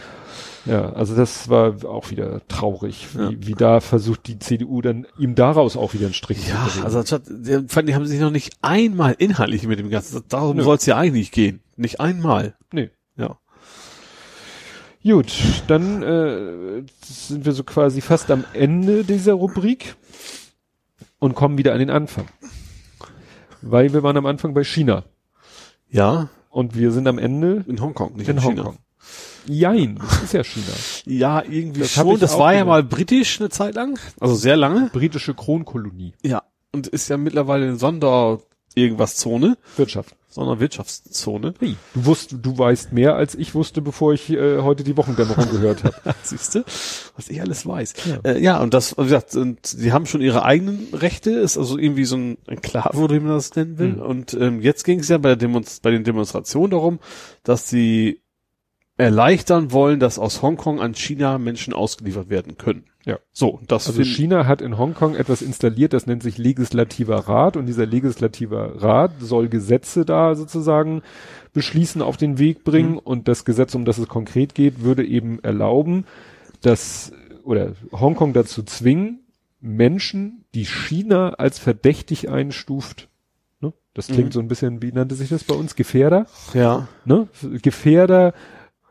ja, 0.71 0.93
also 0.93 1.17
das 1.17 1.49
war 1.49 1.85
auch 1.85 2.11
wieder 2.11 2.47
traurig, 2.49 3.09
wie, 3.15 3.19
Ja. 3.23 3.31
wie 3.39 3.55
da 3.55 3.81
versucht 3.81 4.27
die 4.29 4.39
CDU 4.39 4.81
dann 4.83 5.07
ihm 5.19 5.35
daraus 5.35 5.77
auch 5.77 5.95
wieder 5.95 6.05
einen 6.07 6.15
Strich 6.15 6.49
Ja, 6.49 6.65
zu 6.67 6.71
drehen. 6.75 6.85
also 6.85 6.99
anstatt, 7.01 7.23
der, 7.29 7.65
fand, 7.69 7.89
die 7.89 7.95
haben 7.95 8.07
sich 8.07 8.21
noch 8.21 8.31
nicht 8.31 8.53
einmal 8.63 9.15
inhaltlich 9.19 9.67
mit 9.67 9.79
dem 9.79 9.91
Ganzen, 9.91 10.23
darum 10.29 10.61
soll 10.63 10.77
es 10.77 10.87
ja 10.87 10.97
eigentlich 10.97 11.33
gehen. 11.33 11.61
Nicht 11.77 12.01
einmal. 12.01 12.55
nee. 12.73 12.91
Ja. 13.17 13.37
Gut, 15.03 15.33
dann 15.67 16.03
äh, 16.03 16.83
sind 17.03 17.45
wir 17.47 17.53
so 17.53 17.65
quasi 17.65 18.01
fast 18.03 18.31
am 18.31 18.45
Ende 18.53 19.03
dieser 19.05 19.33
Rubrik 19.33 19.97
und 21.19 21.35
kommen 21.35 21.57
wieder 21.59 21.73
an 21.73 21.79
den 21.79 21.91
Anfang. 21.91 22.27
Weil 23.63 23.93
wir 23.95 24.03
waren 24.03 24.17
am 24.19 24.27
Anfang 24.27 24.53
bei 24.55 24.63
China 24.65 25.05
Ja, 25.89 26.29
und 26.51 26.77
wir 26.77 26.93
sind 26.93 27.09
am 27.09 27.19
Ende 27.19 27.65
in 27.67 27.81
Hongkong, 27.81 28.15
nicht 28.17 28.29
in 28.29 28.37
in. 28.39 28.45
Hongkong. 28.45 28.79
Jein, 29.47 29.97
das 29.97 30.23
ist 30.23 30.33
ja 30.33 30.45
China. 30.45 30.67
Ja, 31.07 31.43
irgendwie 31.43 31.81
Das 31.81 31.97
hab 31.97 32.07
schon. 32.07 32.21
Das 32.21 32.39
war 32.39 32.55
ja 32.55 32.65
mal 32.65 32.83
britisch 32.83 33.41
eine 33.41 33.49
Zeit 33.49 33.75
lang. 33.75 33.99
Also 34.19 34.35
sehr 34.35 34.57
lange. 34.57 34.91
Britische 34.93 35.35
Kronkolonie. 35.35 36.13
Ja. 36.23 36.43
Und 36.73 36.87
ist 36.87 37.09
ja 37.09 37.17
mittlerweile 37.17 37.67
eine 37.67 37.77
Sonder 37.77 38.41
irgendwas 38.75 39.17
Zone, 39.17 39.57
Wirtschaft. 39.77 40.15
Sonderwirtschaftszone. 40.29 41.55
Hey, 41.59 41.75
du 41.93 42.07
wusst, 42.07 42.37
du 42.41 42.57
weißt 42.57 42.93
mehr 42.93 43.17
als 43.17 43.35
ich 43.35 43.55
wusste, 43.57 43.83
bevor 43.83 44.13
ich 44.13 44.31
äh, 44.31 44.59
heute 44.59 44.85
die 44.85 44.97
Wochendämmerung 44.97 45.51
gehört 45.51 45.83
habe. 45.83 45.97
Siehste, 46.23 46.65
was 47.17 47.29
ich 47.29 47.41
alles 47.41 47.67
weiß. 47.67 47.95
Ja. 48.07 48.21
Ja, 48.25 48.31
äh, 48.31 48.41
ja 48.41 48.61
und 48.61 48.73
das, 48.73 48.97
wie 48.97 49.03
gesagt, 49.03 49.35
und 49.35 49.67
sie 49.67 49.93
haben 49.93 50.07
schon 50.07 50.21
ihre 50.21 50.45
eigenen 50.45 50.87
Rechte, 50.93 51.31
ist 51.31 51.59
also 51.59 51.79
irgendwie 51.79 52.05
so 52.05 52.17
ein 52.17 52.39
Enklave, 52.47 52.97
oder 52.99 53.17
wie 53.17 53.21
man 53.21 53.33
das 53.33 53.57
nennen 53.57 53.79
will. 53.79 53.95
Mhm. 53.95 54.03
Und 54.03 54.35
ähm, 54.35 54.61
jetzt 54.61 54.85
ging 54.85 55.01
es 55.01 55.09
ja 55.09 55.19
bei, 55.19 55.31
der 55.31 55.37
Demonst 55.37 55.83
bei 55.83 55.91
den 55.91 56.05
Demonstrationen 56.05 56.71
darum, 56.71 57.01
dass 57.43 57.69
sie 57.69 58.21
erleichtern 59.01 59.73
wollen, 59.73 59.99
dass 60.01 60.19
aus 60.19 60.43
Hongkong 60.43 60.81
an 60.81 60.95
China 60.95 61.39
Menschen 61.39 61.73
ausgeliefert 61.75 62.29
werden 62.29 62.59
können. 62.59 62.85
Ja. 63.07 63.19
So, 63.33 63.61
das 63.67 63.87
Also 63.87 64.03
China 64.05 64.47
hat 64.47 64.61
in 64.61 64.77
Hongkong 64.77 65.15
etwas 65.15 65.41
installiert, 65.41 65.95
das 65.95 66.07
nennt 66.07 66.23
sich 66.23 66.37
Legislativer 66.37 67.17
Rat 67.17 67.57
und 67.57 67.65
dieser 67.67 67.87
Legislativer 67.87 68.83
Rat 68.83 69.13
soll 69.21 69.49
Gesetze 69.49 70.05
da 70.05 70.35
sozusagen 70.35 71.01
beschließen, 71.55 72.03
auf 72.03 72.19
den 72.19 72.39
Weg 72.39 72.63
bringen 72.63 72.93
Mhm. 72.93 72.99
und 72.99 73.27
das 73.27 73.45
Gesetz, 73.47 73.75
um 73.75 73.87
das 73.87 73.97
es 73.99 74.07
konkret 74.07 74.55
geht, 74.55 74.83
würde 74.83 75.05
eben 75.05 75.39
erlauben, 75.43 76.05
dass 76.61 77.13
oder 77.43 77.73
Hongkong 77.93 78.35
dazu 78.35 78.63
zwingen, 78.63 79.21
Menschen, 79.63 80.45
die 80.55 80.67
China 80.67 81.31
als 81.31 81.59
verdächtig 81.59 82.29
einstuft, 82.29 83.09
ne? 83.61 83.73
das 83.95 84.09
klingt 84.09 84.29
Mhm. 84.29 84.33
so 84.33 84.41
ein 84.41 84.49
bisschen, 84.49 84.83
wie 84.83 84.93
nannte 84.93 85.15
sich 85.15 85.31
das 85.31 85.45
bei 85.45 85.55
uns, 85.55 85.75
Gefährder, 85.75 86.27
ja, 86.53 86.87
ne? 87.07 87.29
Gefährder 87.63 88.35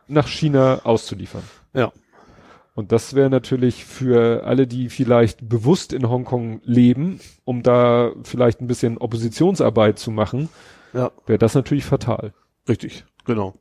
nach 0.10 0.28
China 0.28 0.82
auszuliefern. 0.84 1.44
ja, 1.74 1.92
Und 2.76 2.92
das 2.92 3.14
wäre 3.14 3.30
natürlich 3.30 3.86
für 3.86 4.44
alle, 4.46 4.68
die 4.68 4.90
vielleicht 4.90 5.48
bewusst 5.48 5.94
in 5.94 6.10
Hongkong 6.10 6.62
leben, 6.64 7.20
um 7.46 7.64
da 7.64 8.12
vielleicht 8.24 8.62
ein 8.62 8.68
bisschen 8.68 8.98
Oppositionsarbeit 8.98 10.00
zu 10.00 10.12
machen, 10.12 10.50
ja. 10.94 11.12
wäre 11.26 11.40
das 11.40 11.56
natürlich 11.56 11.86
fatal. 11.86 12.34
Richtig, 12.68 13.06
genau. 13.26 13.56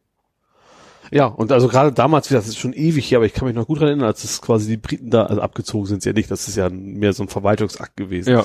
Ja, 1.11 1.25
und 1.27 1.53
also 1.53 1.69
gerade 1.69 1.91
damals, 1.93 2.29
das 2.29 2.49
ist 2.49 2.59
schon 2.59 2.75
ewig 2.75 3.07
hier, 3.07 3.17
aber 3.19 3.25
ich 3.27 3.33
kann 3.33 3.47
mich 3.49 3.57
noch 3.57 3.67
gut 3.67 3.79
daran 3.79 3.89
erinnern, 3.89 4.09
als 4.09 4.25
es 4.25 4.43
quasi 4.43 4.69
die 4.69 4.77
Briten 4.77 5.09
da, 5.11 5.25
also 5.25 5.41
abgezogen 5.41 5.87
sind 5.87 6.05
ja 6.05 6.13
nicht, 6.13 6.31
das 6.31 6.49
ist 6.49 6.57
ja 6.57 6.69
mehr 6.69 7.15
so 7.15 7.23
ein 7.23 7.29
Verwaltungsakt 7.29 7.97
gewesen. 7.97 8.31
Ja. 8.31 8.45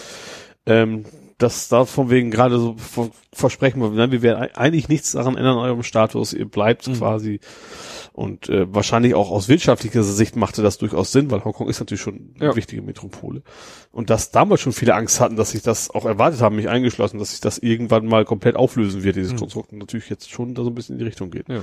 Ähm, 0.66 1.04
das 1.40 1.68
da 1.68 1.84
von 1.84 2.10
wegen 2.10 2.32
gerade 2.32 2.58
so 2.60 2.76
ver- 2.78 3.10
versprechen 3.34 3.82
wir, 3.82 3.90
nein, 3.90 4.12
wir 4.12 4.22
werden 4.22 4.42
ei- 4.42 4.56
eigentlich 4.56 4.88
nichts 4.88 5.12
daran 5.12 5.36
ändern 5.36 5.58
eurem 5.58 5.84
Status, 5.84 6.32
ihr 6.32 6.46
bleibt 6.48 6.88
Mhm. 6.88 6.94
quasi 6.94 7.40
und 8.14 8.48
äh, 8.48 8.72
wahrscheinlich 8.74 9.16
auch 9.16 9.32
aus 9.32 9.50
wirtschaftlicher 9.50 10.04
Sicht 10.04 10.36
machte 10.36 10.62
das 10.62 10.78
durchaus 10.78 11.12
Sinn, 11.12 11.30
weil 11.32 11.44
Hongkong 11.44 11.68
ist 11.68 11.80
natürlich 11.80 12.02
schon 12.02 12.34
eine 12.40 12.50
Ja. 12.52 12.56
wichtige 12.56 12.82
Metropole. 12.82 13.42
Und 13.92 14.10
dass 14.10 14.30
damals 14.32 14.62
schon 14.62 14.72
viele 14.72 14.94
Angst 14.96 15.20
hatten, 15.20 15.36
dass 15.36 15.52
sich 15.52 15.64
das 15.64 15.90
auch 15.90 16.06
erwartet 16.06 16.40
haben, 16.42 16.56
mich 16.56 16.70
eingeschlossen, 16.70 17.18
dass 17.20 17.32
sich 17.32 17.42
das 17.42 17.58
irgendwann 17.58 18.06
mal 18.06 18.24
komplett 18.24 18.56
auflösen 18.56 19.04
wird, 19.04 19.16
dieses 19.16 19.34
Mhm. 19.34 19.38
Konstrukt, 19.38 19.72
und 19.74 19.80
natürlich 19.80 20.10
jetzt 20.10 20.30
schon 20.30 20.54
da 20.54 20.64
so 20.64 20.70
ein 20.70 20.76
bisschen 20.76 20.94
in 20.94 21.00
die 21.00 21.06
Richtung 21.06 21.32
geht. 21.32 21.50
Ja. 21.50 21.62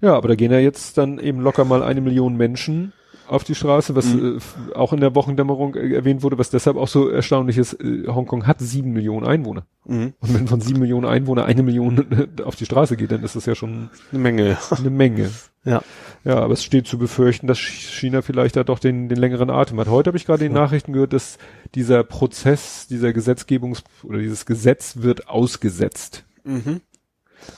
Ja, 0.00 0.14
aber 0.16 0.28
da 0.28 0.34
gehen 0.36 0.50
ja 0.52 0.58
jetzt 0.58 0.96
dann 0.96 1.18
eben 1.18 1.40
locker 1.40 1.64
mal 1.64 1.82
eine 1.82 2.00
Million 2.00 2.36
Menschen 2.36 2.92
auf 3.28 3.44
die 3.44 3.54
Straße, 3.54 3.94
was 3.94 4.06
Mhm. 4.06 4.38
äh, 4.70 4.74
auch 4.74 4.92
in 4.92 5.00
der 5.00 5.14
Wochendämmerung 5.14 5.74
äh, 5.74 5.94
erwähnt 5.94 6.22
wurde, 6.22 6.38
was 6.38 6.50
deshalb 6.50 6.76
auch 6.76 6.88
so 6.88 7.08
erstaunlich 7.08 7.56
ist, 7.58 7.74
äh, 7.74 8.06
Hongkong 8.08 8.46
hat 8.46 8.60
sieben 8.60 8.92
Millionen 8.92 9.26
Einwohner. 9.26 9.64
Mhm. 9.86 10.14
Und 10.20 10.34
wenn 10.34 10.48
von 10.48 10.60
sieben 10.60 10.80
Millionen 10.80 11.06
Einwohner 11.06 11.44
eine 11.44 11.62
Million 11.62 12.28
äh, 12.38 12.42
auf 12.42 12.56
die 12.56 12.66
Straße 12.66 12.96
geht, 12.96 13.12
dann 13.12 13.22
ist 13.22 13.36
das 13.36 13.46
ja 13.46 13.54
schon 13.54 13.90
Eine 14.10 14.20
Menge. 14.20 14.58
eine 14.70 14.90
Menge. 14.90 15.30
Ja. 15.64 15.82
Ja, 16.24 16.38
aber 16.40 16.54
es 16.54 16.62
steht 16.64 16.86
zu 16.86 16.98
befürchten, 16.98 17.46
dass 17.46 17.58
China 17.58 18.22
vielleicht 18.22 18.56
da 18.56 18.64
doch 18.64 18.78
den, 18.78 19.08
den 19.08 19.18
längeren 19.18 19.50
Atem 19.50 19.78
hat. 19.80 19.88
Heute 19.88 20.08
habe 20.08 20.16
ich 20.16 20.24
gerade 20.26 20.44
in 20.44 20.52
den 20.52 20.60
Nachrichten 20.60 20.92
gehört, 20.92 21.12
dass 21.12 21.38
dieser 21.74 22.02
Prozess, 22.04 22.86
dieser 22.88 23.08
Gesetzgebungs- 23.08 23.82
oder 24.02 24.18
dieses 24.18 24.44
Gesetz 24.46 24.96
wird 24.98 25.28
ausgesetzt. 25.28 26.24
Mhm. 26.44 26.80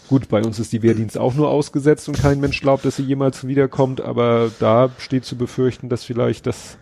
Gut, 0.08 0.28
bei 0.28 0.42
uns 0.42 0.58
ist 0.58 0.72
die 0.72 0.82
Wehrdienst 0.82 1.16
auch 1.16 1.34
nur 1.34 1.48
ausgesetzt 1.48 2.08
und 2.08 2.18
kein 2.18 2.38
Mensch 2.38 2.60
glaubt, 2.60 2.84
dass 2.84 2.96
sie 2.96 3.02
jemals 3.02 3.46
wiederkommt, 3.46 4.00
aber 4.00 4.50
da 4.60 4.90
steht 4.98 5.24
zu 5.24 5.36
befürchten, 5.36 5.88
dass 5.88 6.04
vielleicht 6.04 6.46
das, 6.46 6.76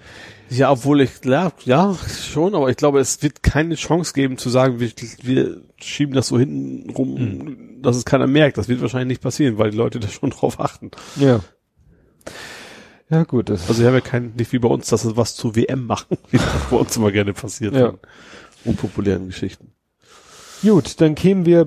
Ja, 0.51 0.71
obwohl 0.73 1.01
ich, 1.03 1.25
ja, 1.25 1.53
ja, 1.65 1.95
schon, 1.95 2.55
aber 2.55 2.69
ich 2.69 2.77
glaube, 2.77 2.99
es 3.01 3.23
wird 3.23 3.43
keine 3.43 3.77
Chance 3.77 4.13
geben 4.13 4.39
zu 4.39 4.51
sagen, 4.51 4.81
wir, 4.81 4.91
wir 5.23 5.61
schieben 5.77 6.15
das 6.15 6.29
so 6.29 6.39
hinten 6.39 6.91
rum, 6.91 7.81
dass 7.81 7.97
es 7.97 8.05
keiner 8.05 8.27
merkt. 8.27 8.59
Das 8.59 8.69
wird 8.69 8.81
wahrscheinlich 8.81 9.09
nicht 9.09 9.23
passieren, 9.23 9.57
weil 9.57 9.71
die 9.71 9.77
Leute 9.77 10.01
da 10.01 10.09
schon 10.09 10.31
drauf 10.31 10.59
achten. 10.61 10.91
ja. 11.17 11.41
Ja, 13.13 13.25
gut, 13.25 13.51
das, 13.51 13.69
Also 13.69 13.83
wir 13.83 13.89
haben 13.89 13.95
ja 13.95 14.01
kein, 14.01 14.33
nicht 14.37 14.53
wie 14.55 14.59
bei 14.59 14.69
uns, 14.69 14.89
dass 14.89 15.03
sie 15.03 15.19
was 15.19 15.37
zur 15.37 15.55
WM 15.55 15.85
machen, 15.85 16.17
wie 16.31 16.39
das 16.39 16.47
bei 16.71 16.77
uns 16.77 16.97
immer 16.97 17.13
gerne 17.13 17.35
passiert. 17.35 17.75
Ja. 17.75 17.93
Unpopulären 18.65 19.27
Geschichten. 19.27 19.73
gut, 20.63 20.99
dann 20.99 21.15
kämen 21.15 21.45
wir, 21.45 21.67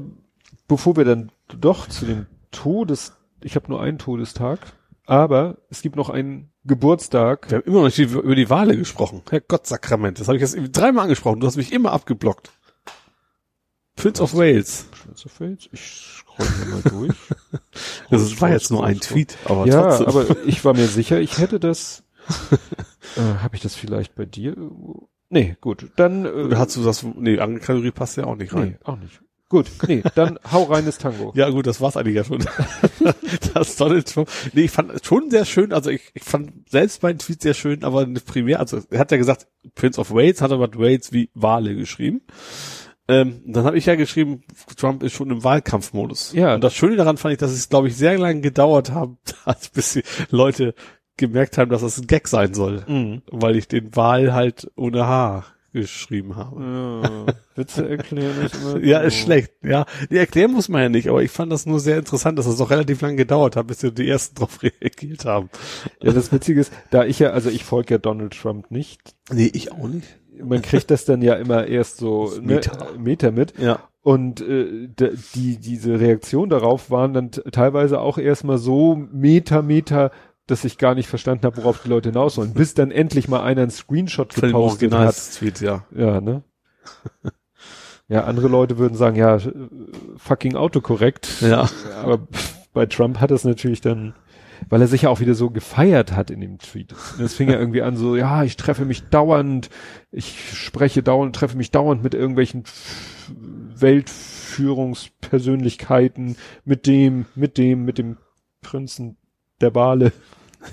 bevor 0.67 0.95
wir 0.97 1.05
dann 1.05 1.31
doch 1.59 1.87
zu 1.87 2.05
dem 2.05 2.25
Todes, 2.51 3.13
ich 3.41 3.55
habe 3.55 3.69
nur 3.69 3.81
einen 3.81 3.97
Todestag, 3.97 4.59
aber 5.05 5.57
es 5.69 5.81
gibt 5.81 5.95
noch 5.95 6.09
einen 6.09 6.51
Geburtstag, 6.63 7.51
Wir 7.51 7.59
haben 7.59 7.65
immer 7.65 7.77
noch 7.77 7.85
nicht 7.85 7.99
über 7.99 8.35
die 8.35 8.49
Wale 8.49 8.75
gesprochen. 8.75 9.21
Herr 9.29 9.41
Gottsakrament, 9.41 10.19
das 10.19 10.27
habe 10.27 10.37
ich 10.37 10.41
jetzt 10.41 10.71
dreimal 10.71 11.03
angesprochen. 11.03 11.39
Du 11.39 11.45
hast 11.45 11.57
mich 11.57 11.71
immer 11.71 11.91
abgeblockt. 11.91 12.51
Prince 13.95 14.21
of 14.21 14.33
Wales. 14.35 14.87
Schwarze 14.93 15.29
Fels. 15.29 15.69
Ich 15.71 15.81
scroll 15.81 16.47
hier 16.57 16.65
mal 16.73 16.81
durch. 16.81 17.15
Das 18.09 18.39
war 18.39 18.51
jetzt 18.51 18.71
nur 18.71 18.85
ein 18.85 18.99
Tweet, 18.99 19.37
aber 19.45 19.65
ja, 19.65 19.97
trotzdem. 19.97 20.07
aber 20.07 20.37
ich 20.45 20.63
war 20.63 20.73
mir 20.73 20.87
sicher, 20.87 21.19
ich 21.19 21.37
hätte 21.37 21.59
das. 21.59 22.03
äh, 23.17 23.21
Habe 23.41 23.55
ich 23.55 23.61
das 23.61 23.75
vielleicht 23.75 24.15
bei 24.15 24.25
dir? 24.25 24.55
irgendwo? 24.55 25.09
Nee, 25.29 25.55
gut. 25.59 25.91
Dann. 25.95 26.25
Äh, 26.25 26.29
Oder 26.29 26.59
hast 26.59 26.75
du 26.75 26.83
das, 26.83 27.03
nee, 27.03 27.37
Kategorie 27.37 27.91
passt 27.91 28.17
ja 28.17 28.25
auch 28.25 28.35
nicht 28.35 28.53
rein. 28.53 28.69
nee, 28.69 28.77
auch 28.83 28.97
nicht. 28.97 29.21
Gut, 29.55 29.71
nee, 29.87 30.03
dann 30.15 30.37
hau 30.51 30.63
reines 30.63 30.97
Tango. 30.97 31.31
Ja 31.33 31.49
gut, 31.49 31.65
das 31.65 31.79
war's 31.79 31.95
eigentlich 31.95 32.17
ja 32.17 32.25
schon. 32.25 32.43
das 33.53 33.77
Donald 33.77 34.05
Trump. 34.05 34.27
Nee, 34.51 34.63
ich 34.63 34.71
fand 34.71 34.91
es 34.91 35.05
schon 35.05 35.31
sehr 35.31 35.45
schön, 35.45 35.71
also 35.71 35.89
ich, 35.89 36.01
ich 36.13 36.25
fand 36.25 36.69
selbst 36.69 37.01
meinen 37.03 37.19
Tweet 37.19 37.41
sehr 37.41 37.53
schön, 37.53 37.85
aber 37.85 38.05
primär, 38.25 38.59
also 38.59 38.81
er 38.89 38.99
hat 38.99 39.11
ja 39.11 39.17
gesagt, 39.17 39.47
Prince 39.73 39.97
of 40.01 40.11
Wales, 40.11 40.41
hat 40.41 40.51
aber 40.51 40.67
Wales 40.77 41.13
wie 41.13 41.29
Wale 41.35 41.73
geschrieben. 41.73 42.23
Ähm, 43.07 43.43
dann 43.45 43.63
habe 43.63 43.77
ich 43.77 43.85
ja 43.85 43.95
geschrieben, 43.95 44.43
Trump 44.75 45.03
ist 45.03 45.13
schon 45.13 45.31
im 45.31 45.45
Wahlkampfmodus. 45.45 46.33
Ja. 46.33 46.55
Und 46.55 46.61
das 46.61 46.73
Schöne 46.73 46.97
daran 46.97 47.15
fand 47.15 47.31
ich, 47.31 47.39
dass 47.39 47.51
es, 47.51 47.69
glaube 47.69 47.87
ich, 47.87 47.95
sehr 47.95 48.17
lange 48.17 48.41
gedauert 48.41 48.91
haben, 48.91 49.19
hat, 49.45 49.71
bis 49.73 49.93
die 49.93 50.03
Leute 50.31 50.75
gemerkt 51.15 51.57
haben, 51.57 51.71
dass 51.71 51.79
das 51.79 51.97
ein 51.97 52.07
Gag 52.07 52.27
sein 52.27 52.53
soll. 52.53 52.83
Mhm. 52.89 53.21
Weil 53.31 53.55
ich 53.55 53.69
den 53.69 53.95
Wahl 53.95 54.33
halt 54.33 54.69
ohne 54.75 55.07
H 55.07 55.45
geschrieben 55.81 56.35
habe. 56.35 56.61
Ja, 56.63 57.25
Witze 57.55 57.87
erklären 57.87 58.45
ist 58.45 58.55
immer 58.55 58.77
Ja, 58.83 58.99
ist 58.99 59.17
schlecht. 59.17 59.51
Ja, 59.61 59.85
die 60.09 60.17
erklären 60.17 60.51
muss 60.51 60.69
man 60.69 60.81
ja 60.81 60.89
nicht, 60.89 61.09
aber 61.09 61.21
ich 61.21 61.31
fand 61.31 61.51
das 61.51 61.65
nur 61.65 61.79
sehr 61.79 61.97
interessant, 61.97 62.39
dass 62.39 62.45
es 62.45 62.57
doch 62.57 62.71
relativ 62.71 63.01
lange 63.01 63.17
gedauert 63.17 63.55
hat, 63.55 63.67
bis 63.67 63.79
die, 63.79 63.93
die 63.93 64.09
ersten 64.09 64.35
drauf 64.35 64.63
reagiert 64.81 65.25
haben. 65.25 65.49
Ja, 66.01 66.13
das 66.13 66.31
Witzige 66.31 66.61
ist, 66.61 66.73
da 66.89 67.05
ich 67.05 67.19
ja, 67.19 67.31
also 67.31 67.49
ich 67.49 67.63
folge 67.63 67.95
ja 67.95 67.97
Donald 67.97 68.39
Trump 68.39 68.71
nicht. 68.71 69.01
Nee, 69.31 69.51
ich 69.53 69.71
auch 69.71 69.87
nicht. 69.87 70.07
Man 70.41 70.61
kriegt 70.61 70.91
das 70.91 71.05
dann 71.05 71.21
ja 71.21 71.35
immer 71.35 71.67
erst 71.67 71.97
so 71.97 72.31
ne. 72.41 72.61
Meter 72.97 73.31
mit. 73.31 73.57
Ja. 73.57 73.79
Und 74.01 74.41
äh, 74.41 74.87
die 75.33 75.57
diese 75.57 75.99
Reaktion 75.99 76.49
darauf 76.49 76.91
waren 76.91 77.13
dann 77.13 77.31
teilweise 77.31 77.99
auch 77.99 78.17
erstmal 78.17 78.59
so 78.59 78.95
Meter, 78.95 79.61
Meter, 79.61 80.11
dass 80.47 80.63
ich 80.63 80.77
gar 80.77 80.95
nicht 80.95 81.07
verstanden 81.07 81.45
habe, 81.45 81.57
worauf 81.57 81.83
die 81.83 81.89
Leute 81.89 82.09
hinaus 82.09 82.37
wollen. 82.37 82.53
Bis 82.53 82.73
dann 82.73 82.91
endlich 82.91 83.27
mal 83.27 83.41
einer 83.41 83.63
einen 83.63 83.71
Screenshot 83.71 84.33
gepostet 84.33 84.53
hat. 84.53 84.61
Originaltweet, 84.61 85.61
ja. 85.61 85.85
Ja, 85.95 86.21
ne? 86.21 86.43
Ja, 88.07 88.25
andere 88.25 88.47
Leute 88.47 88.77
würden 88.77 88.95
sagen, 88.95 89.15
ja, 89.15 89.39
fucking 90.17 90.55
autokorrekt. 90.55 91.41
Ja. 91.41 91.67
Aber 92.03 92.27
bei 92.71 92.85
Trump 92.85 93.19
hat 93.19 93.31
es 93.31 93.45
natürlich 93.45 93.81
dann, 93.81 94.13
weil 94.69 94.81
er 94.81 94.87
sich 94.87 95.01
ja 95.03 95.09
auch 95.09 95.21
wieder 95.21 95.33
so 95.33 95.49
gefeiert 95.49 96.11
hat 96.11 96.29
in 96.29 96.39
dem 96.39 96.59
Tweet. 96.59 96.93
Es 97.19 97.33
fing 97.33 97.49
ja 97.49 97.57
irgendwie 97.57 97.81
an 97.81 97.97
so, 97.97 98.15
ja, 98.15 98.43
ich 98.43 98.57
treffe 98.57 98.85
mich 98.85 99.09
dauernd, 99.09 99.71
ich 100.11 100.53
spreche 100.53 101.01
dauernd, 101.01 101.35
treffe 101.35 101.57
mich 101.57 101.71
dauernd 101.71 102.03
mit 102.03 102.13
irgendwelchen 102.13 102.65
Weltführungspersönlichkeiten, 103.75 106.35
mit 106.63 106.85
dem, 106.85 107.25
mit 107.33 107.57
dem, 107.57 107.85
mit 107.85 107.97
dem 107.97 108.17
Prinzen 108.61 109.17
der 109.61 109.73
Wale. 109.73 110.11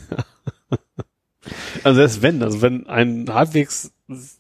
Also 1.85 1.97
selbst 1.97 2.23
wenn, 2.23 2.43
also 2.43 2.63
wenn 2.63 2.87
ein 2.87 3.27
halbwegs 3.33 3.93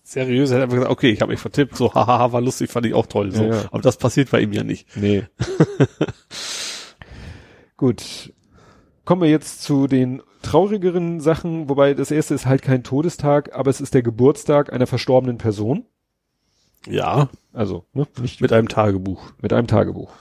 seriös 0.05 0.51
hätte 0.51 0.63
einfach 0.63 0.77
gesagt, 0.77 0.93
okay, 0.93 1.11
ich 1.11 1.21
habe 1.21 1.33
mich 1.33 1.41
vertippt, 1.41 1.77
so 1.77 1.93
hahaha, 1.95 2.33
war 2.33 2.41
lustig, 2.41 2.71
fand 2.71 2.87
ich 2.87 2.95
auch 2.95 3.07
toll. 3.07 3.33
So. 3.33 3.45
Ja, 3.45 3.55
ja. 3.55 3.65
Aber 3.73 3.83
das 3.83 3.97
passiert 3.97 4.31
bei 4.31 4.41
ihm 4.41 4.53
ja 4.53 4.63
nicht. 4.63 4.87
Nee. 4.97 5.25
Gut. 7.77 8.33
Kommen 9.05 9.23
wir 9.23 9.29
jetzt 9.29 9.63
zu 9.63 9.89
den 9.89 10.23
traurigeren 10.43 11.21
Sachen, 11.21 11.69
wobei 11.69 11.95
das 11.95 12.11
erste 12.11 12.35
ist 12.35 12.47
halt 12.47 12.63
kein 12.63 12.85
Todestag, 12.85 13.55
aber 13.55 13.71
es 13.71 13.81
ist 13.81 13.95
der 13.95 14.03
Geburtstag 14.03 14.73
einer 14.73 14.87
verstorbenen 14.87 15.39
Person. 15.39 15.85
Ja. 16.87 17.29
Also, 17.53 17.85
ne, 17.93 18.07
nicht 18.21 18.41
Mit 18.41 18.53
einem 18.53 18.69
Tagebuch. 18.69 19.33
mit 19.41 19.53
einem 19.53 19.67
Tagebuch. 19.67 20.13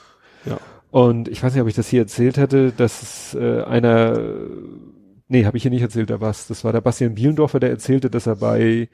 Ja. 0.45 0.57
Und 0.89 1.27
ich 1.27 1.41
weiß 1.41 1.53
nicht, 1.53 1.61
ob 1.61 1.67
ich 1.67 1.75
das 1.75 1.87
hier 1.87 2.01
erzählt 2.01 2.37
hätte, 2.37 2.71
dass 2.71 3.35
äh, 3.35 3.63
einer, 3.63 4.19
nee, 5.31 5.45
habe 5.45 5.57
ich 5.57 5.63
hier 5.63 5.71
nicht 5.71 5.81
erzählt, 5.81 6.09
da 6.09 6.21
war's, 6.21 6.47
das 6.47 6.63
war 6.63 6.71
der 6.73 6.81
Bastian 6.81 7.15
Bielendorfer, 7.15 7.59
der 7.59 7.69
erzählte, 7.71 8.09
dass 8.09 8.27
er 8.27 8.35
bei 8.35 8.89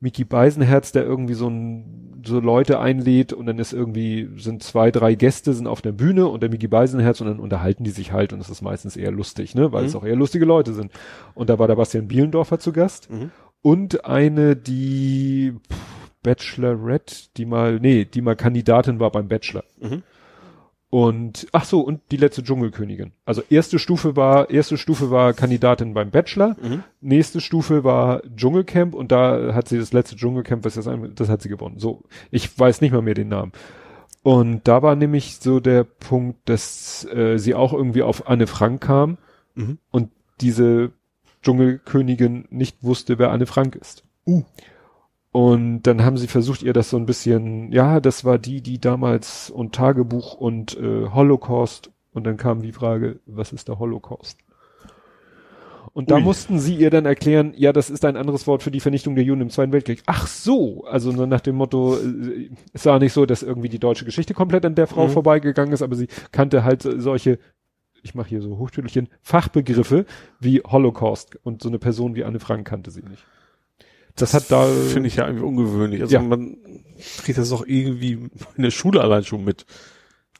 Mickey 0.00 0.24
Beisenherz, 0.24 0.92
der 0.92 1.04
irgendwie 1.04 1.34
so 1.34 1.48
ein, 1.48 2.20
so 2.24 2.38
Leute 2.40 2.78
einlädt 2.80 3.32
und 3.32 3.46
dann 3.46 3.58
ist 3.58 3.72
irgendwie, 3.72 4.28
sind 4.36 4.62
zwei, 4.62 4.90
drei 4.90 5.14
Gäste 5.14 5.52
sind 5.54 5.66
auf 5.66 5.80
der 5.82 5.92
Bühne 5.92 6.26
und 6.28 6.42
der 6.42 6.50
Mickey 6.50 6.68
Beisenherz 6.68 7.20
und 7.20 7.26
dann 7.28 7.40
unterhalten 7.40 7.84
die 7.84 7.90
sich 7.90 8.12
halt 8.12 8.32
und 8.32 8.40
es 8.40 8.50
ist 8.50 8.62
meistens 8.62 8.96
eher 8.96 9.10
lustig, 9.12 9.54
ne, 9.54 9.72
weil 9.72 9.84
es 9.84 9.94
Mhm. 9.94 10.00
auch 10.00 10.04
eher 10.04 10.16
lustige 10.16 10.44
Leute 10.44 10.72
sind. 10.74 10.92
Und 11.34 11.50
da 11.50 11.58
war 11.58 11.66
der 11.68 11.76
Bastian 11.76 12.08
Bielendorfer 12.08 12.58
zu 12.58 12.72
Gast 12.72 13.10
Mhm. 13.10 13.30
und 13.62 14.04
eine, 14.04 14.56
die 14.56 15.54
pff, 15.70 15.78
Bachelorette, 16.22 17.14
die 17.36 17.46
mal, 17.46 17.78
nee, 17.80 18.04
die 18.04 18.20
mal 18.22 18.36
Kandidatin 18.36 19.00
war 19.00 19.10
beim 19.10 19.28
Bachelor. 19.28 19.64
Mhm. 19.80 20.02
Und 20.94 21.46
ach 21.52 21.64
so, 21.64 21.80
und 21.80 22.02
die 22.10 22.18
letzte 22.18 22.42
Dschungelkönigin. 22.42 23.12
Also 23.24 23.42
erste 23.48 23.78
Stufe 23.78 24.14
war, 24.14 24.50
erste 24.50 24.76
Stufe 24.76 25.10
war 25.10 25.32
Kandidatin 25.32 25.94
beim 25.94 26.10
Bachelor, 26.10 26.54
Mhm. 26.60 26.82
nächste 27.00 27.40
Stufe 27.40 27.82
war 27.82 28.20
Dschungelcamp 28.36 28.92
und 28.94 29.10
da 29.10 29.54
hat 29.54 29.68
sie 29.68 29.78
das 29.78 29.94
letzte 29.94 30.16
Dschungelcamp, 30.16 30.66
was 30.66 30.74
das, 30.74 30.86
das 31.14 31.28
hat 31.30 31.40
sie 31.40 31.48
gewonnen. 31.48 31.78
So, 31.78 32.02
ich 32.30 32.58
weiß 32.58 32.82
nicht 32.82 32.92
mal 32.92 33.00
mehr 33.00 33.14
den 33.14 33.28
Namen. 33.28 33.52
Und 34.22 34.68
da 34.68 34.82
war 34.82 34.94
nämlich 34.94 35.38
so 35.40 35.60
der 35.60 35.84
Punkt, 35.84 36.46
dass 36.50 37.06
äh, 37.06 37.38
sie 37.38 37.54
auch 37.54 37.72
irgendwie 37.72 38.02
auf 38.02 38.28
Anne 38.28 38.46
Frank 38.46 38.82
kam 38.82 39.16
Mhm. 39.54 39.78
und 39.90 40.10
diese 40.42 40.90
Dschungelkönigin 41.42 42.46
nicht 42.50 42.82
wusste, 42.82 43.18
wer 43.18 43.30
Anne 43.30 43.46
Frank 43.46 43.76
ist. 43.76 44.04
Uh. 44.26 44.42
Und 45.32 45.82
dann 45.84 46.04
haben 46.04 46.18
sie 46.18 46.26
versucht, 46.28 46.62
ihr 46.62 46.74
das 46.74 46.90
so 46.90 46.98
ein 46.98 47.06
bisschen, 47.06 47.72
ja, 47.72 48.00
das 48.00 48.24
war 48.24 48.38
die, 48.38 48.60
die 48.60 48.78
damals 48.78 49.48
und 49.48 49.74
Tagebuch 49.74 50.34
und 50.34 50.76
äh, 50.78 51.08
Holocaust. 51.08 51.90
Und 52.12 52.24
dann 52.24 52.36
kam 52.36 52.60
die 52.60 52.72
Frage, 52.72 53.20
was 53.24 53.52
ist 53.52 53.68
der 53.68 53.78
Holocaust? 53.78 54.38
Und 55.94 56.10
da 56.10 56.16
Ui. 56.16 56.22
mussten 56.22 56.58
sie 56.58 56.74
ihr 56.76 56.90
dann 56.90 57.06
erklären, 57.06 57.52
ja, 57.56 57.72
das 57.72 57.88
ist 57.90 58.04
ein 58.04 58.16
anderes 58.16 58.46
Wort 58.46 58.62
für 58.62 58.70
die 58.70 58.80
Vernichtung 58.80 59.14
der 59.14 59.24
Juden 59.24 59.40
im 59.42 59.50
Zweiten 59.50 59.72
Weltkrieg. 59.72 60.02
Ach 60.06 60.26
so, 60.26 60.84
also 60.84 61.10
so 61.12 61.26
nach 61.26 61.40
dem 61.40 61.56
Motto, 61.56 61.96
äh, 61.96 62.50
es 62.74 62.84
war 62.86 62.98
nicht 62.98 63.12
so, 63.14 63.24
dass 63.26 63.42
irgendwie 63.42 63.68
die 63.70 63.78
deutsche 63.78 64.04
Geschichte 64.04 64.34
komplett 64.34 64.64
an 64.66 64.74
der 64.74 64.86
Frau 64.86 65.06
Mhm. 65.06 65.12
vorbeigegangen 65.12 65.72
ist, 65.72 65.82
aber 65.82 65.96
sie 65.96 66.08
kannte 66.30 66.64
halt 66.64 66.82
so- 66.82 66.98
solche, 66.98 67.38
ich 68.02 68.14
mache 68.14 68.28
hier 68.30 68.42
so 68.42 68.58
Hochtüdelchen, 68.58 69.08
Fachbegriffe 69.22 70.04
wie 70.40 70.60
Holocaust 70.60 71.38
und 71.42 71.62
so 71.62 71.68
eine 71.68 71.78
Person 71.78 72.14
wie 72.16 72.24
Anne 72.24 72.40
Frank 72.40 72.66
kannte 72.66 72.90
sie 72.90 73.02
nicht. 73.02 73.24
Das 74.16 74.34
hat 74.34 74.50
da, 74.50 74.66
Finde 74.66 75.08
ich 75.08 75.16
ja 75.16 75.26
irgendwie 75.26 75.44
ungewöhnlich. 75.46 76.02
Also 76.02 76.14
Ja. 76.14 76.22
man 76.22 76.56
kriegt 77.22 77.38
das 77.38 77.50
auch 77.52 77.64
irgendwie 77.66 78.28
in 78.56 78.62
der 78.62 78.70
Schule 78.70 79.00
allein 79.00 79.24
schon 79.24 79.44
mit. 79.44 79.64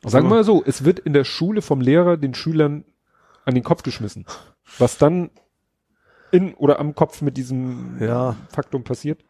sagen 0.05 0.27
wir 0.27 0.37
mal 0.37 0.45
so, 0.45 0.63
es 0.65 0.85
wird 0.85 0.99
in 1.01 1.13
der 1.13 1.25
Schule 1.25 1.63
vom 1.63 1.81
Lehrer 1.81 2.17
den 2.17 2.35
Schülern 2.35 2.85
an 3.45 3.55
den 3.55 3.65
Kopf 3.65 3.83
geschmissen. 3.83 4.27
Was 4.79 4.99
dann 4.99 5.31
in 6.31 6.55
oder 6.55 6.79
am 6.79 6.95
Kopf 6.95 7.21
mit 7.23 7.37
diesem 7.37 7.97
Ja. 8.01 8.37
Faktum 8.51 8.85
passiert. 8.85 9.25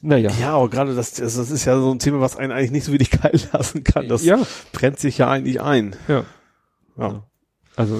Naja. 0.00 0.30
Ja, 0.40 0.54
aber 0.54 0.70
gerade 0.70 0.94
das, 0.94 1.12
das 1.14 1.36
ist 1.36 1.64
ja 1.66 1.78
so 1.78 1.90
ein 1.92 1.98
Thema, 1.98 2.20
was 2.20 2.36
einen 2.36 2.52
eigentlich 2.52 2.70
nicht 2.70 2.84
so 2.84 2.92
wenig 2.92 3.10
kalt 3.10 3.50
lassen 3.52 3.84
kann. 3.84 4.08
Das 4.08 4.24
ja, 4.24 4.38
brennt 4.72 4.98
sich 4.98 5.18
ja 5.18 5.28
eigentlich 5.30 5.60
ein. 5.60 5.94
ja. 6.08 6.24
Ja. 6.96 7.22
Also, 7.76 7.98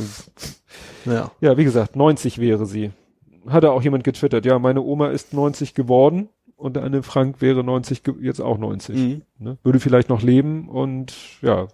ja. 1.06 1.30
ja, 1.40 1.56
wie 1.56 1.64
gesagt, 1.64 1.96
90 1.96 2.38
wäre 2.38 2.66
sie. 2.66 2.90
Hatte 3.48 3.70
auch 3.72 3.82
jemand 3.82 4.04
getwittert, 4.04 4.44
ja, 4.46 4.58
meine 4.58 4.82
Oma 4.82 5.08
ist 5.08 5.32
90 5.32 5.74
geworden 5.74 6.28
und 6.56 6.76
der 6.76 6.82
Anne 6.84 7.02
Frank 7.02 7.40
wäre 7.40 7.64
90, 7.64 8.02
ge- 8.02 8.14
jetzt 8.20 8.40
auch 8.40 8.58
90. 8.58 8.96
Mhm. 8.96 9.22
Ne? 9.38 9.58
Würde 9.62 9.80
vielleicht 9.80 10.08
noch 10.08 10.22
leben 10.22 10.68
und 10.68 11.14
ja. 11.42 11.68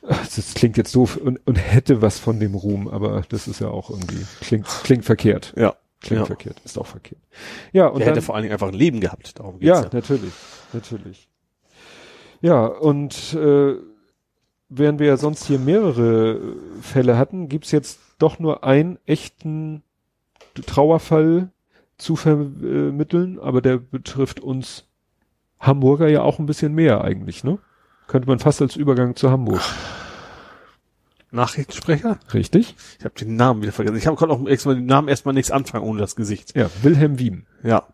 Das 0.00 0.54
klingt 0.54 0.76
jetzt 0.76 0.94
doof 0.94 1.16
und, 1.16 1.38
und 1.46 1.56
hätte 1.56 2.00
was 2.00 2.18
von 2.18 2.40
dem 2.40 2.54
Ruhm, 2.54 2.88
aber 2.88 3.22
das 3.28 3.46
ist 3.48 3.60
ja 3.60 3.68
auch 3.68 3.90
irgendwie, 3.90 4.24
klingt, 4.40 4.66
klingt 4.84 5.04
verkehrt. 5.04 5.52
Ja. 5.56 5.74
Klingt 6.00 6.20
Ja. 6.20 6.26
verkehrt, 6.26 6.60
ist 6.64 6.78
auch 6.78 6.86
verkehrt. 6.86 7.20
Ja, 7.72 7.88
und 7.88 7.98
Der 7.98 8.06
dann, 8.06 8.14
hätte 8.14 8.24
vor 8.24 8.34
allen 8.36 8.42
Dingen 8.42 8.52
einfach 8.52 8.68
ein 8.68 8.74
Leben 8.74 9.00
gehabt. 9.00 9.38
Darum 9.38 9.58
geht's 9.58 9.68
ja, 9.68 9.82
ja. 9.82 9.88
natürlich, 9.92 10.32
natürlich. 10.72 11.28
Ja, 12.40 12.66
und 12.66 13.34
äh, 13.34 13.74
während 14.68 15.00
wir 15.00 15.08
ja 15.08 15.16
sonst 15.16 15.44
hier 15.46 15.58
mehrere 15.58 16.38
Fälle 16.80 17.18
hatten, 17.18 17.48
gibt's 17.48 17.72
jetzt 17.72 17.98
doch 18.18 18.38
nur 18.38 18.62
einen 18.64 18.98
echten 19.06 19.82
Trauerfall 20.62 21.50
zu 21.96 22.16
vermitteln, 22.16 23.38
aber 23.38 23.60
der 23.60 23.78
betrifft 23.78 24.40
uns 24.40 24.86
Hamburger 25.58 26.08
ja 26.08 26.22
auch 26.22 26.38
ein 26.38 26.46
bisschen 26.46 26.74
mehr 26.74 27.02
eigentlich, 27.02 27.44
ne? 27.44 27.58
Könnte 28.06 28.28
man 28.28 28.38
fast 28.38 28.62
als 28.62 28.76
Übergang 28.76 29.16
zu 29.16 29.30
Hamburg. 29.30 29.60
Nachrichtensprecher? 31.30 32.18
Richtig? 32.32 32.74
Ich 32.98 33.04
habe 33.04 33.14
den 33.14 33.36
Namen 33.36 33.60
wieder 33.60 33.72
vergessen. 33.72 33.98
Ich 33.98 34.06
habe 34.06 34.16
gerade 34.16 34.32
auch 34.32 34.38
mit 34.38 34.64
dem 34.64 34.86
Namen 34.86 35.08
erstmal 35.08 35.34
nichts 35.34 35.50
anfangen 35.50 35.84
ohne 35.84 36.00
das 36.00 36.16
Gesicht. 36.16 36.56
Ja, 36.56 36.70
Wilhelm 36.82 37.18
Wiem. 37.18 37.46
Ja. 37.62 37.86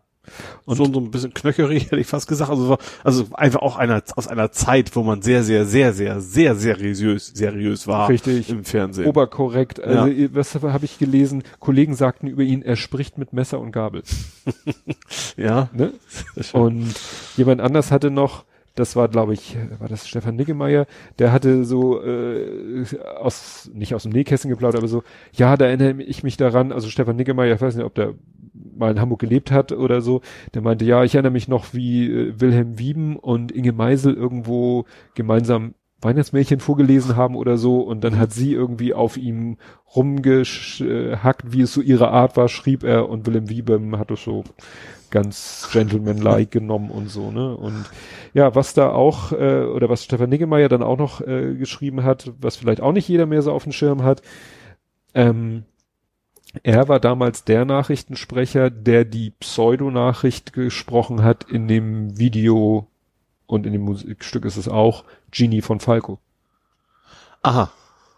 Und 0.65 0.77
so, 0.77 0.85
so 0.85 0.99
ein 0.99 1.11
bisschen 1.11 1.33
knöcherig, 1.33 1.85
hätte 1.91 1.97
ich 1.97 2.07
fast 2.07 2.27
gesagt. 2.27 2.49
Also, 2.51 2.65
so- 2.67 2.77
also 3.03 3.27
einfach 3.33 3.61
auch 3.61 3.77
einer, 3.77 4.01
aus 4.15 4.27
einer 4.27 4.51
Zeit, 4.51 4.95
wo 4.95 5.03
man 5.03 5.21
sehr, 5.21 5.43
sehr, 5.43 5.65
sehr, 5.65 5.93
sehr, 5.93 6.19
sehr 6.21 6.55
seriös, 6.55 7.31
seriös 7.33 7.87
war. 7.87 8.09
Richtig. 8.09 8.49
Im 8.49 8.63
Fernsehen. 8.63 9.07
Oberkorrekt. 9.07 9.81
Also 9.83 10.07
Ja. 10.07 10.27
was 10.33 10.55
habe 10.55 10.85
ich 10.85 10.97
gelesen? 10.99 11.43
Kollegen 11.59 11.93
sagten 11.95 12.27
über 12.27 12.43
ihn, 12.43 12.61
er 12.61 12.75
spricht 12.75 13.17
mit 13.17 13.33
Messer 13.33 13.59
und 13.59 13.71
Gabel. 13.71 14.03
ja. 15.37 15.69
Ne? 15.73 15.93
Und 16.53 16.93
jemand 17.37 17.61
anders 17.61 17.91
hatte 17.91 18.11
noch, 18.11 18.45
das 18.75 18.95
war 18.95 19.07
glaube 19.07 19.33
ich, 19.33 19.57
war 19.79 19.87
das 19.87 20.07
Stefan 20.07 20.35
Niggemeier, 20.35 20.85
der 21.19 21.31
hatte 21.31 21.63
so 21.63 22.03
äh, 22.03 22.85
aus, 23.17 23.69
nicht 23.73 23.95
aus 23.95 24.03
dem 24.03 24.11
Nähkästchen 24.11 24.51
geplaudert, 24.51 24.79
aber 24.79 24.87
so, 24.87 25.03
ja, 25.33 25.57
da 25.57 25.65
erinnere 25.65 26.03
ich 26.03 26.23
mich 26.23 26.37
daran, 26.37 26.71
also 26.71 26.89
Stefan 26.89 27.15
Niggemeier, 27.15 27.55
ich 27.55 27.61
weiß 27.61 27.75
nicht, 27.75 27.85
ob 27.85 27.95
der 27.95 28.13
mal 28.77 28.91
in 28.91 28.99
Hamburg 28.99 29.19
gelebt 29.19 29.51
hat 29.51 29.71
oder 29.71 30.01
so, 30.01 30.21
der 30.53 30.61
meinte, 30.61 30.85
ja, 30.85 31.03
ich 31.03 31.15
erinnere 31.15 31.31
mich 31.31 31.47
noch, 31.47 31.73
wie 31.73 32.11
äh, 32.11 32.39
Wilhelm 32.39 32.77
Wieben 32.77 33.15
und 33.15 33.51
Inge 33.51 33.71
Meisel 33.71 34.13
irgendwo 34.13 34.85
gemeinsam 35.15 35.73
Weihnachtsmärchen 36.01 36.59
vorgelesen 36.59 37.15
haben 37.15 37.35
oder 37.35 37.57
so 37.57 37.79
und 37.79 38.03
dann 38.03 38.19
hat 38.19 38.31
sie 38.31 38.53
irgendwie 38.53 38.93
auf 38.93 39.17
ihm 39.17 39.57
rumgehackt, 39.95 41.53
wie 41.53 41.61
es 41.61 41.73
so 41.73 41.81
ihre 41.81 42.09
Art 42.09 42.37
war, 42.37 42.47
schrieb 42.47 42.83
er 42.83 43.09
und 43.09 43.25
Wilhelm 43.25 43.49
Wiebem 43.49 43.97
hat 43.97 44.11
es 44.11 44.23
so 44.23 44.43
ganz 45.11 45.69
gentlemanlike 45.71 46.49
genommen 46.59 46.89
und 46.91 47.09
so, 47.09 47.31
ne? 47.31 47.55
Und 47.55 47.85
ja, 48.33 48.55
was 48.55 48.73
da 48.73 48.89
auch, 48.89 49.31
äh, 49.31 49.63
oder 49.63 49.89
was 49.89 50.03
Stefan 50.03 50.29
Niggemeier 50.29 50.69
dann 50.69 50.83
auch 50.83 50.97
noch 50.97 51.21
äh, 51.21 51.55
geschrieben 51.55 52.03
hat, 52.03 52.31
was 52.39 52.55
vielleicht 52.55 52.81
auch 52.81 52.91
nicht 52.91 53.07
jeder 53.07 53.25
mehr 53.25 53.41
so 53.41 53.51
auf 53.51 53.63
dem 53.63 53.71
Schirm 53.71 54.03
hat, 54.03 54.21
ähm, 55.13 55.63
er 56.63 56.87
war 56.87 56.99
damals 56.99 57.43
der 57.43 57.65
Nachrichtensprecher, 57.65 58.69
der 58.69 59.05
die 59.05 59.31
Pseudonachricht 59.31 60.53
gesprochen 60.53 61.23
hat 61.23 61.43
in 61.43 61.67
dem 61.67 62.17
Video 62.17 62.87
und 63.45 63.65
in 63.65 63.73
dem 63.73 63.81
Musikstück 63.81 64.45
ist 64.45 64.57
es 64.57 64.67
auch 64.67 65.03
Genie 65.31 65.61
von 65.61 65.79
Falco. 65.79 66.19
Aha. 67.41 67.71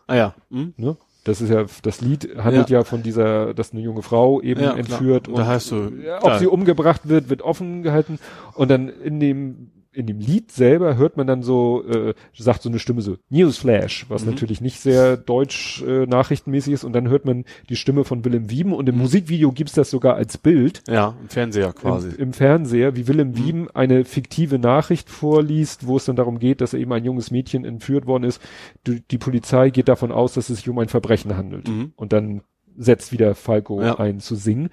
Ah 0.08 0.16
ja. 0.16 0.36
Hm? 0.52 0.74
Ne? 0.78 0.98
Das 1.28 1.42
ist 1.42 1.50
ja, 1.50 1.66
das 1.82 2.02
Lied 2.02 2.38
handelt 2.38 2.70
ja, 2.70 2.84
von 2.84 3.04
dieser, 3.04 3.54
dass 3.54 3.74
eine 3.74 3.82
junge 3.82 4.02
Frau 4.02 4.42
eben 4.42 4.62
Ja, 4.62 4.68
klar. 4.72 4.80
entführt 4.80 5.28
Und 5.28 5.38
da 5.38 5.46
heißt 5.48 5.68
so, 5.68 5.90
ja, 6.04 6.18
ob 6.18 6.22
klar. 6.24 6.40
sie 6.40 6.48
umgebracht 6.48 7.02
wird, 7.10 7.30
wird 7.30 7.42
offen 7.42 7.84
gehalten 7.84 8.18
und 8.54 8.72
dann 8.72 8.88
in 8.90 9.20
dem 9.20 9.72
in 9.98 10.06
dem 10.06 10.20
Lied 10.20 10.52
selber 10.52 10.96
hört 10.96 11.18
man 11.18 11.26
dann 11.28 11.42
so, 11.42 11.84
äh, 11.88 12.14
sagt 12.36 12.62
so 12.62 12.70
eine 12.70 12.78
Stimme 12.80 13.02
so 13.02 13.18
Newsflash, 13.30 14.06
was 14.10 14.24
Mhm. 14.26 14.32
natürlich 14.32 14.62
nicht 14.62 14.80
sehr 14.80 15.18
deutsch 15.18 15.82
äh, 15.88 16.06
nachrichtenmäßig 16.06 16.74
ist 16.74 16.84
und 16.84 16.94
dann 16.94 17.10
hört 17.10 17.26
man 17.26 17.46
die 17.70 17.76
Stimme 17.76 18.04
von 18.04 18.24
Willem 18.24 18.50
Wieben 18.52 18.74
und 18.74 18.88
im 18.88 18.96
Mhm. 18.96 19.02
Musikvideo 19.02 19.52
gibt's 19.52 19.74
das 19.74 19.90
sogar 19.90 20.16
als 20.16 20.38
Bild 20.38 20.84
Ja, 20.88 21.16
im 21.22 21.30
Fernseher 21.30 21.74
quasi. 21.74 22.10
im, 22.10 22.16
im 22.18 22.34
Fernseher, 22.34 22.96
wie 22.96 23.08
Willem 23.08 23.30
Mhm. 23.30 23.38
Wieben 23.38 23.68
eine 23.74 24.06
fiktive 24.06 24.60
Nachricht 24.60 25.10
vorliest, 25.10 25.88
wo 25.88 25.98
es 25.98 26.06
dann 26.06 26.16
darum 26.16 26.40
geht, 26.40 26.62
dass 26.62 26.74
eben 26.74 26.94
ein 26.94 27.04
junges 27.04 27.32
Mädchen 27.32 27.66
entführt 27.66 28.06
worden 28.06 28.24
ist. 28.24 28.42
Die, 28.86 29.02
die 29.02 29.18
Polizei 29.18 29.72
geht 29.72 29.88
davon 29.88 30.12
aus, 30.12 30.34
dass 30.34 30.50
es 30.50 30.58
sich 30.58 30.70
um 30.70 30.78
ein 30.80 30.90
Verbrechen 30.90 31.36
handelt. 31.36 31.68
Mhm. 31.68 31.94
Und 31.96 32.14
dann 32.14 32.42
setzt 32.78 33.12
wieder 33.12 33.34
Falco 33.34 33.82
Ja. 33.82 33.98
ein 33.98 34.20
zu 34.20 34.36
singen. 34.36 34.70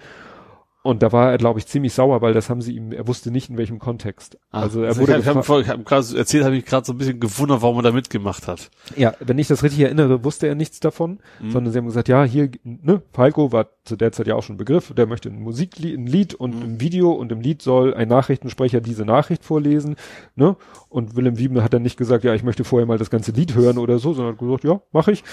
Und 0.87 1.03
da 1.03 1.13
war 1.13 1.31
er, 1.31 1.39
glaube 1.39 1.59
ich, 1.59 1.67
ziemlich 1.67 1.95
sauer, 1.95 2.21
weil 2.21 2.35
das 2.35 2.51
haben 2.51 2.61
sie 2.61 2.77
ihm, 2.77 2.93
er 2.93 3.09
wusste 3.09 3.31
nicht 3.31 3.49
in 3.49 3.57
welchem 3.57 3.79
Kontext. 3.79 4.37
also 4.51 4.83
er 4.83 4.95
wurde 4.99 5.15
Ah, 5.15 5.19
ich 5.19 5.27
habe 5.27 5.41
hab, 5.41 5.67
hab 5.67 5.85
gerade 5.87 6.19
erzählt, 6.19 6.45
habe 6.45 6.57
ich 6.57 6.67
gerade 6.67 6.85
so 6.85 6.93
ein 6.93 6.99
bisschen 6.99 7.21
gewundert, 7.21 7.63
warum 7.63 7.79
er 7.79 7.83
da 7.85 7.91
mitgemacht 7.91 8.47
hat. 8.47 8.71
Ja, 8.95 9.15
wenn 9.19 9.39
ich 9.39 9.49
das 9.49 9.63
richtig 9.63 9.81
erinnere, 9.81 10.25
wusste 10.25 10.47
er 10.47 10.55
nichts 10.55 10.81
davon, 10.81 11.21
Mhm. 11.41 11.51
sondern 11.53 11.73
sie 11.73 11.79
haben 11.79 11.87
gesagt, 11.87 12.09
ja, 12.09 12.25
hier, 12.25 12.51
ne, 12.65 13.01
Falco 13.15 13.51
war 13.51 13.69
zu 13.85 13.97
der 13.97 14.13
Zeit 14.13 14.27
ja 14.27 14.35
auch 14.35 14.43
schon 14.43 14.57
ein 14.57 14.59
Begriff, 14.59 14.93
der 14.95 15.07
möchte 15.07 15.31
ein 15.31 15.41
Musiklied, 15.41 15.99
ein 15.99 16.07
Lied 16.07 16.35
und 16.35 16.55
Mhm. 16.55 16.63
im 16.63 16.81
Video 16.83 17.13
und 17.13 17.33
im 17.33 17.41
Lied 17.41 17.63
soll 17.63 17.95
ein 17.95 18.09
Nachrichtensprecher 18.09 18.83
diese 18.83 19.07
Nachricht 19.07 19.43
vorlesen, 19.43 19.97
ne? 20.37 20.55
Und 20.91 21.17
Willem 21.17 21.39
Wieben 21.39 21.63
hat 21.63 21.73
dann 21.73 21.83
nicht 21.83 21.97
gesagt, 21.97 22.25
ja, 22.25 22.35
ich 22.35 22.43
möchte 22.43 22.63
vorher 22.63 22.87
mal 22.87 22.99
das 22.99 23.09
ganze 23.09 23.33
Lied 23.33 23.55
hören 23.55 23.79
oder 23.79 23.99
so, 23.99 24.13
sondern 24.13 24.35
hat 24.35 24.39
gesagt, 24.39 24.65
ja, 24.65 24.83
mach 24.93 25.09
ich. 25.09 25.25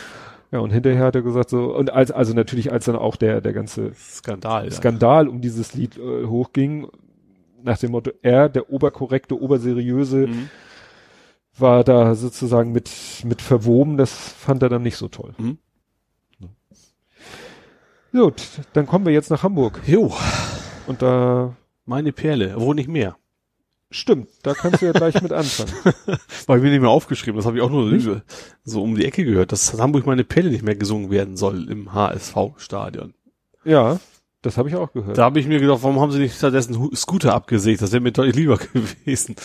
Ja, 0.51 0.59
und 0.59 0.71
hinterher 0.71 1.05
hat 1.05 1.15
er 1.15 1.21
gesagt 1.21 1.49
so, 1.49 1.73
und 1.75 1.91
als, 1.91 2.11
also 2.11 2.33
natürlich, 2.33 2.71
als 2.73 2.85
dann 2.85 2.97
auch 2.97 3.15
der, 3.15 3.39
der 3.41 3.53
ganze 3.53 3.93
Skandal. 3.95 4.65
Ja. 4.65 4.71
Skandal 4.71 5.27
um 5.30 5.39
dieses 5.41 5.73
Lied 5.73 5.97
äh, 5.97 6.25
hochging, 6.25 6.88
nach 7.63 7.77
dem 7.77 7.91
Motto, 7.91 8.11
er, 8.21 8.49
der 8.49 8.69
oberkorrekte, 8.69 9.39
oberseriöse, 9.41 10.27
Mhm. 10.27 10.49
war 11.57 11.83
da 11.83 12.15
sozusagen 12.15 12.71
mit, 12.71 12.89
mit 13.23 13.41
verwoben, 13.41 13.95
das 13.97 14.11
fand 14.13 14.61
er 14.63 14.69
dann 14.69 14.81
nicht 14.83 14.97
so 14.97 15.07
toll. 15.07 15.33
Mhm. 15.38 15.57
Gut, 18.11 18.43
dann 18.73 18.88
kommen 18.88 19.05
wir 19.05 19.13
jetzt 19.13 19.30
nach 19.30 19.43
Hamburg. 19.43 19.80
Jo, 19.85 20.11
Und 20.88 21.01
da, 21.01 21.55
meine 21.85 22.11
Perle, 22.11 22.55
wo 22.57 22.73
nicht 22.73 22.89
mehr. 22.89 23.15
Stimmt, 23.92 24.30
da 24.44 24.53
kannst 24.53 24.82
du 24.82 24.86
ja 24.88 24.92
gleich 24.94 25.22
mit 25.22 25.32
anfangen. 25.32 25.72
War 26.48 26.58
ich 26.58 26.64
mir 26.64 26.72
nicht 26.72 26.82
mehr 26.82 26.90
aufgeschrieben, 26.90 27.36
das 27.38 27.45
habe 27.45 27.58
ich 27.58 27.64
auch 27.64 27.70
nur 27.70 28.00
so- 28.00 28.22
so 28.64 28.82
um 28.82 28.95
die 28.95 29.06
Ecke 29.06 29.24
gehört, 29.24 29.52
dass 29.52 29.78
Hamburg 29.80 30.06
meine 30.08 30.24
Perle 30.24 30.50
nicht 30.50 30.64
mehr 30.64 30.76
gesungen 30.76 31.11
werden 31.11 31.38
soll 31.38 31.70
im 31.70 31.94
HSV-Stadion. 31.94 33.14
Ja, 33.64 34.00
das 34.42 34.58
habe 34.58 34.70
ich 34.70 34.76
auch 34.76 34.92
gehört. 34.92 35.18
Da 35.18 35.24
habe 35.26 35.40
ich 35.40 35.48
mir 35.48 35.60
gedacht, 35.60 35.84
warum 35.84 36.00
haben 36.00 36.11
sie 36.11 36.20
nicht 36.20 36.36
stattdessen 36.36 36.90
Scooter 36.95 37.34
abgesägt? 37.36 37.82
Das 37.82 37.92
wäre 37.92 38.02
mir 38.02 38.11
deutlich 38.11 38.36
lieber 38.36 38.58
gewesen. 38.74 39.36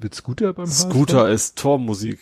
Wird 0.00 0.14
Scooter 0.14 0.52
beim 0.54 0.66
Scooter 0.66 1.28
ist 1.28 1.58
Tormusik. 1.58 2.18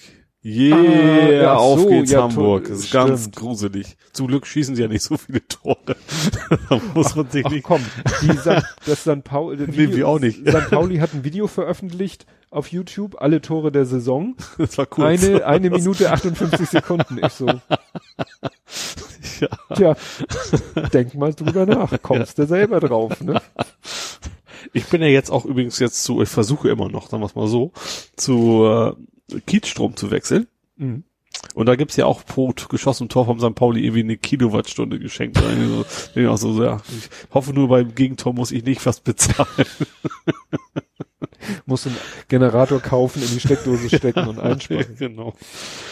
Yeah, 0.49 0.77
Ah, 0.77 1.29
ja, 1.33 1.55
auf 1.57 1.81
so, 1.81 1.89
geht's 1.89 2.13
ja, 2.13 2.23
Hamburg. 2.23 2.69
Das 2.69 2.79
ist 2.79 2.93
ganz 2.93 3.23
stimmt. 3.23 3.37
gruselig. 3.37 3.97
Zum 4.13 4.29
Glück 4.29 4.47
schießen 4.47 4.77
sie 4.77 4.83
ja 4.83 4.87
nicht 4.87 5.03
so 5.03 5.17
viele 5.17 5.45
Tore. 5.49 5.97
da 6.69 6.81
muss 6.95 7.17
man 7.17 7.29
sich 7.29 7.45
Ach 7.45 7.51
nicht. 7.51 7.65
komm, 7.65 7.81
die 8.23 8.37
San, 8.37 8.63
das 8.87 9.03
San 9.03 9.23
Pauli, 9.23 9.67
Nee, 9.67 9.97
wir 9.97 10.07
auch 10.07 10.21
nicht. 10.21 10.49
San 10.49 10.65
Pauli 10.71 10.99
hat 10.99 11.15
ein 11.15 11.25
Video 11.25 11.49
veröffentlicht 11.49 12.27
auf 12.51 12.69
YouTube, 12.69 13.21
alle 13.21 13.41
Tore 13.41 13.73
der 13.73 13.87
Saison. 13.87 14.37
Das 14.59 14.79
war 14.79 14.87
kurz. 14.87 15.25
Eine, 15.25 15.45
eine 15.47 15.71
Minute 15.71 16.13
58 16.13 16.69
Sekunden. 16.69 17.19
Ich 17.27 17.33
so, 17.33 17.47
Ja. 19.41 19.49
tja, 19.75 19.97
denk 20.93 21.15
mal 21.15 21.35
drüber 21.35 21.67
nach, 21.67 21.93
kommst 22.03 22.39
du 22.39 22.47
selber 22.47 22.79
drauf, 22.79 23.21
ne? 23.21 23.43
Ich 24.73 24.87
bin 24.87 25.03
ja 25.03 25.09
jetzt 25.09 25.31
auch 25.31 25.45
übrigens 25.45 25.79
jetzt 25.81 26.05
zu, 26.05 26.23
ich 26.23 26.29
versuche 26.29 26.69
immer 26.71 26.89
noch, 26.89 27.09
sagen 27.11 27.23
wir 27.23 27.31
mal 27.35 27.49
so, 27.49 27.73
zu 28.17 28.65
äh, 28.65 28.93
Kiezstrom 29.47 29.97
zu 29.97 30.11
wechseln. 30.11 30.47
Mhm. 30.77 31.05
Und 31.55 31.67
da 31.67 31.77
gibt's 31.77 31.97
ja 31.97 32.07
auch 32.07 32.25
pro 32.25 32.53
geschossenem 32.69 33.09
Tor 33.09 33.27
vom 33.27 33.41
St. 33.41 33.55
Pauli 33.55 33.83
irgendwie 33.83 34.01
eine 34.01 34.17
Kilowattstunde 34.17 34.99
geschenkt. 34.99 35.39
Oder 35.39 35.51
irgendwie 35.51 35.69
so, 35.69 35.83
denke 36.15 36.21
ich 36.23 36.27
auch 36.29 36.37
so, 36.37 36.63
ja, 36.63 36.81
ich 36.89 37.35
hoffe 37.35 37.53
nur 37.53 37.69
beim 37.69 37.95
Gegentor 37.95 38.33
muss 38.33 38.53
ich 38.53 38.65
nicht 38.65 38.85
was 38.87 39.01
bezahlen. 39.01 39.47
Musst 41.67 41.87
einen 41.87 41.97
Generator 42.29 42.81
kaufen, 42.81 43.23
in 43.23 43.29
die 43.29 43.41
Steckdose 43.41 43.89
stecken 43.95 44.27
und 44.29 44.39
einspeisen. 44.39 44.97
genau. 44.99 45.35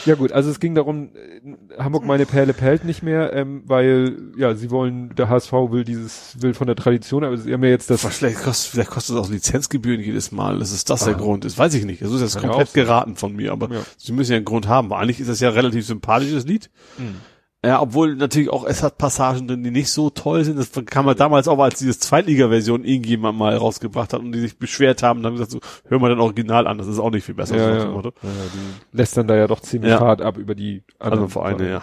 Ja 0.07 0.15
gut, 0.15 0.33
also 0.33 0.51
es 0.51 0.61
ging 0.61 0.75
darum, 0.75 1.11
äh, 1.15 1.83
Hamburg 1.83 2.05
meine 2.05 2.27
Perle 2.27 2.53
perlt 2.55 2.85
nicht 2.85 3.03
mehr, 3.03 3.33
ähm, 3.33 3.63
weil, 3.67 4.17
ja, 4.37 4.55
sie 4.55 4.71
wollen, 4.71 5.15
der 5.17 5.29
HSV 5.29 5.53
will 5.71 5.85
dieses, 5.85 6.37
will 6.41 6.55
von 6.55 6.67
der 6.67 6.77
Tradition, 6.77 7.25
aber 7.25 7.37
sie 7.37 7.53
haben 7.53 7.65
ja 7.65 7.71
jetzt 7.71 7.91
das, 7.91 8.05
Was 8.05 8.17
vielleicht 8.19 8.43
kostet, 8.43 8.73
vielleicht 8.73 8.91
kostet 8.91 9.17
das 9.17 9.27
auch 9.27 9.31
Lizenzgebühren 9.31 10.01
jedes 10.01 10.33
Mal. 10.33 10.59
Das 10.59 10.73
ist 10.73 10.91
das 10.91 11.05
der 11.05 11.15
Ah. 11.15 11.19
Grund. 11.19 11.45
Das 11.45 11.57
weiß 11.59 11.75
ich 11.75 11.85
nicht. 11.85 12.03
Das 12.03 12.13
ist 12.13 12.21
jetzt 12.21 12.35
ja 12.35 12.41
komplett 12.43 12.75
geraten 12.75 13.17
von 13.17 13.35
mir, 13.35 13.53
aber 13.53 13.71
Ja. 13.73 13.81
sie 13.97 14.13
müssen 14.13 14.33
ja 14.33 14.37
einen 14.37 14.45
Grund 14.45 14.69
haben. 14.69 14.91
weil 14.91 15.03
Eigentlich 15.03 15.21
ist 15.21 15.29
das 15.29 15.41
ja 15.41 15.49
ein 15.49 15.55
relativ 15.55 15.87
sympathisches 15.87 16.45
Lied. 16.47 16.71
Mhm. 16.99 17.17
Ja, 17.65 17.81
obwohl 17.81 18.15
natürlich 18.17 18.51
auch, 18.51 18.65
es 18.67 18.83
hat 18.83 18.99
Passagen 18.99 19.49
drin, 19.49 19.65
die 19.65 19.71
nicht 19.71 19.91
so 19.91 20.11
toll 20.11 20.45
sind. 20.45 20.59
Das 20.59 20.71
kam 20.87 21.07
man 21.07 21.17
damals 21.17 21.49
auch, 21.49 21.59
als 21.59 21.79
dieses 21.79 21.99
Zweitliga-Version 22.01 22.85
irgendjemand 22.85 23.39
mal 23.39 23.57
rausgebracht 23.57 24.13
hat 24.13 24.21
und 24.21 24.33
die 24.33 24.41
sich 24.41 24.59
beschwert 24.59 25.03
haben, 25.03 25.23
dann 25.23 25.33
haben 25.33 25.39
gesagt, 25.39 25.53
so, 25.53 25.61
hör 25.89 25.99
mal 25.99 26.11
dann 26.11 26.21
Original 26.21 26.67
an, 26.67 26.79
das 26.79 26.87
ist 26.87 26.99
auch 26.99 27.11
nicht 27.11 27.25
viel 27.25 27.35
besser. 27.35 27.57
ja, 27.57 27.81
so 27.81 27.87
ja, 27.89 28.03
ja, 28.03 28.11
die 28.23 28.97
lässt 28.97 29.17
dann 29.17 29.27
da 29.27 29.37
ja 29.37 29.47
doch 29.47 29.61
ziemlich 29.61 29.93
Ja. 29.93 30.01
hart 30.01 30.21
ab 30.21 30.37
über 30.37 30.55
die 30.55 30.83
Andere 30.99 31.29
Vereine, 31.29 31.71
ja. 31.71 31.83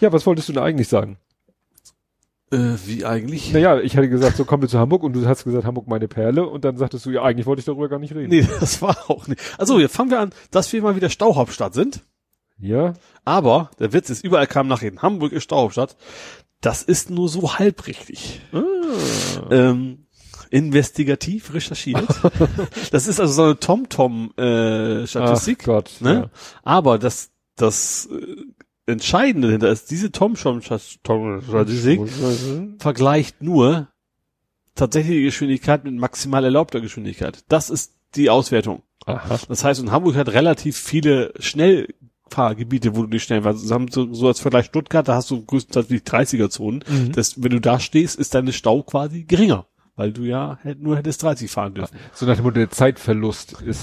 Ja, 0.00 0.12
was 0.12 0.24
wolltest 0.26 0.48
du 0.48 0.52
da 0.52 0.62
eigentlich 0.62 0.88
sagen? 0.88 1.18
Äh, 2.50 2.76
wie 2.86 3.04
eigentlich? 3.04 3.52
Naja, 3.52 3.78
ich 3.80 3.96
hatte 3.96 4.08
gesagt, 4.08 4.36
so 4.36 4.44
kommen 4.46 4.62
wir 4.62 4.68
zu 4.70 4.78
Hamburg 4.78 5.02
und 5.02 5.12
du 5.12 5.26
hast 5.26 5.44
gesagt, 5.44 5.66
Hamburg 5.66 5.86
meine 5.86 6.08
Perle 6.08 6.46
und 6.46 6.64
dann 6.64 6.78
sagtest 6.78 7.04
du, 7.04 7.10
ja, 7.10 7.22
eigentlich 7.22 7.44
wollte 7.46 7.60
ich 7.60 7.66
darüber 7.66 7.88
gar 7.90 7.98
nicht 7.98 8.14
reden. 8.14 8.30
Nee, 8.30 8.46
das 8.60 8.80
war 8.80 8.96
auch 9.10 9.26
nicht. 9.26 9.40
Also, 9.58 9.78
jetzt 9.78 9.94
fangen 9.94 10.10
wir 10.10 10.20
an, 10.20 10.30
dass 10.50 10.72
wir 10.72 10.80
mal 10.80 10.96
wieder 10.96 11.10
Stauhauptstadt 11.10 11.74
sind. 11.74 12.04
Ja, 12.60 12.94
Aber 13.24 13.70
der 13.78 13.92
Witz 13.92 14.10
ist, 14.10 14.24
überall 14.24 14.46
kam 14.46 14.66
nachher, 14.68 14.92
Hamburg 15.00 15.32
ist 15.32 15.44
Stauhauptstadt. 15.44 15.96
Das 16.60 16.82
ist 16.82 17.08
nur 17.08 17.28
so 17.28 17.56
halb 17.58 17.86
richtig. 17.86 18.40
Ähm, 19.50 20.06
investigativ 20.50 21.54
recherchiert. 21.54 22.08
das 22.90 23.06
ist 23.06 23.20
also 23.20 23.32
so 23.32 23.44
eine 23.44 23.60
TomTom-Statistik. 23.60 25.58
Ach 25.62 25.66
Gott, 25.66 25.92
ne? 26.00 26.12
ja. 26.14 26.30
Aber 26.64 26.98
das, 26.98 27.30
das 27.54 28.08
äh, 28.10 28.36
Entscheidende 28.86 29.48
dahinter 29.48 29.68
ist, 29.70 29.90
diese 29.90 30.10
TomTom-Statistik 30.10 32.00
vergleicht 32.78 33.42
nur 33.42 33.88
tatsächliche 34.74 35.22
Geschwindigkeit 35.22 35.84
mit 35.84 35.94
maximal 35.94 36.42
erlaubter 36.44 36.80
Geschwindigkeit. 36.80 37.44
Das 37.48 37.70
ist 37.70 37.94
die 38.14 38.30
Auswertung. 38.30 38.82
Aha. 39.04 39.38
Das 39.48 39.62
heißt, 39.64 39.80
und 39.80 39.90
Hamburg 39.90 40.16
hat 40.16 40.28
relativ 40.30 40.76
viele 40.78 41.32
Schnellfahrgebiete, 42.28 42.96
wo 42.96 43.02
du 43.02 43.08
nicht 43.08 43.24
schnell 43.24 43.44
warst. 43.44 43.60
Zusammen 43.60 43.88
so, 43.90 44.12
so 44.12 44.28
als 44.28 44.40
Vergleich 44.40 44.66
Stuttgart, 44.66 45.06
da 45.08 45.14
hast 45.14 45.30
du 45.30 45.44
größtenteils 45.44 45.88
die 45.88 46.00
30er-Zonen. 46.00 46.84
Mhm. 46.88 47.12
Das, 47.12 47.42
wenn 47.42 47.50
du 47.50 47.60
da 47.60 47.80
stehst, 47.80 48.16
ist 48.18 48.34
deine 48.34 48.52
Stau 48.52 48.82
quasi 48.82 49.24
geringer, 49.24 49.66
weil 49.96 50.12
du 50.12 50.22
ja 50.22 50.58
hätt- 50.62 50.80
nur 50.80 50.96
hättest 50.96 51.22
30 51.22 51.50
fahren 51.50 51.74
dürfen. 51.74 51.96
So 52.12 52.26
nach 52.26 52.36
dem 52.36 52.44
Motto, 52.44 52.56
der 52.58 52.70
Zeitverlust 52.70 53.60
ist. 53.62 53.80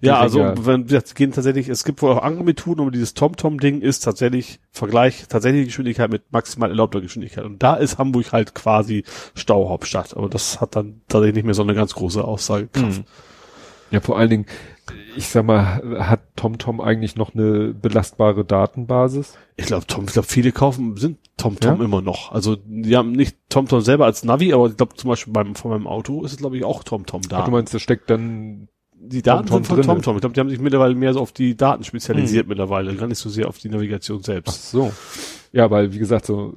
Ja, 0.00 0.20
also 0.20 0.52
wenn 0.60 0.86
das 0.86 1.14
gehen 1.16 1.32
tatsächlich, 1.32 1.68
es 1.68 1.82
gibt 1.82 2.02
wohl 2.02 2.12
auch 2.12 2.22
andere 2.22 2.44
Methoden, 2.44 2.82
aber 2.82 2.92
dieses 2.92 3.14
TomTom-Ding 3.14 3.80
ist 3.80 4.00
tatsächlich 4.04 4.60
Vergleich 4.70 5.26
tatsächliche 5.26 5.66
Geschwindigkeit 5.66 6.08
mit 6.08 6.30
maximal 6.30 6.70
erlaubter 6.70 7.00
Geschwindigkeit. 7.00 7.44
Und 7.44 7.60
da 7.64 7.74
ist 7.74 7.98
Hamburg 7.98 8.30
halt 8.32 8.54
quasi 8.54 9.02
Stauhauptstadt. 9.34 10.16
Aber 10.16 10.28
das 10.28 10.60
hat 10.60 10.76
dann 10.76 11.00
tatsächlich 11.08 11.36
nicht 11.36 11.46
mehr 11.46 11.54
so 11.54 11.62
eine 11.62 11.74
ganz 11.74 11.94
große 11.94 12.22
Aussagekraft. 12.22 12.98
Mhm. 12.98 13.04
Ja, 13.90 14.00
vor 14.00 14.18
allen 14.18 14.30
Dingen, 14.30 14.46
ich 15.16 15.28
sag 15.28 15.44
mal, 15.44 15.82
hat 15.98 16.20
TomTom 16.36 16.80
eigentlich 16.80 17.16
noch 17.16 17.34
eine 17.34 17.74
belastbare 17.74 18.44
Datenbasis? 18.44 19.34
Ich 19.56 19.66
glaube, 19.66 19.86
Tom, 19.86 20.04
ich 20.04 20.12
glaube, 20.12 20.28
viele 20.28 20.52
kaufen 20.52 20.96
sind 20.96 21.18
TomTom 21.36 21.78
Ja? 21.78 21.84
immer 21.84 22.02
noch. 22.02 22.32
Also 22.32 22.56
die 22.64 22.96
haben 22.96 23.12
nicht 23.12 23.36
TomTom 23.48 23.80
selber 23.80 24.04
als 24.04 24.24
Navi, 24.24 24.52
aber 24.52 24.66
ich 24.68 24.76
glaube 24.76 24.94
zum 24.96 25.08
Beispiel 25.08 25.32
beim 25.32 25.54
von 25.54 25.70
meinem 25.70 25.86
Auto 25.86 26.24
ist 26.24 26.32
es 26.32 26.38
glaube 26.38 26.56
ich 26.56 26.64
auch 26.64 26.84
TomTom 26.84 27.22
da. 27.28 27.40
Ach, 27.40 27.44
du 27.44 27.50
meinst, 27.50 27.72
da 27.74 27.78
steckt 27.78 28.10
dann, 28.10 28.68
die 28.92 29.22
Daten 29.22 29.46
TomTom 29.46 29.76
sind 29.76 29.84
von? 29.84 29.94
TomTom. 29.96 30.16
Ich 30.16 30.20
glaube, 30.20 30.34
die 30.34 30.40
haben 30.40 30.50
sich 30.50 30.60
mittlerweile 30.60 30.94
mehr 30.94 31.14
so 31.14 31.20
auf 31.20 31.32
die 31.32 31.56
Daten 31.56 31.84
spezialisiert 31.84 32.48
mittlerweile, 32.48 32.94
gar 32.94 33.06
nicht 33.06 33.18
so 33.18 33.30
sehr 33.30 33.48
auf 33.48 33.58
die 33.58 33.68
Navigation 33.68 34.18
ach 34.20 34.26
selbst. 34.26 34.70
so. 34.70 34.92
Ja, 35.52 35.70
weil, 35.70 35.94
wie 35.94 35.98
gesagt, 35.98 36.26
so 36.26 36.54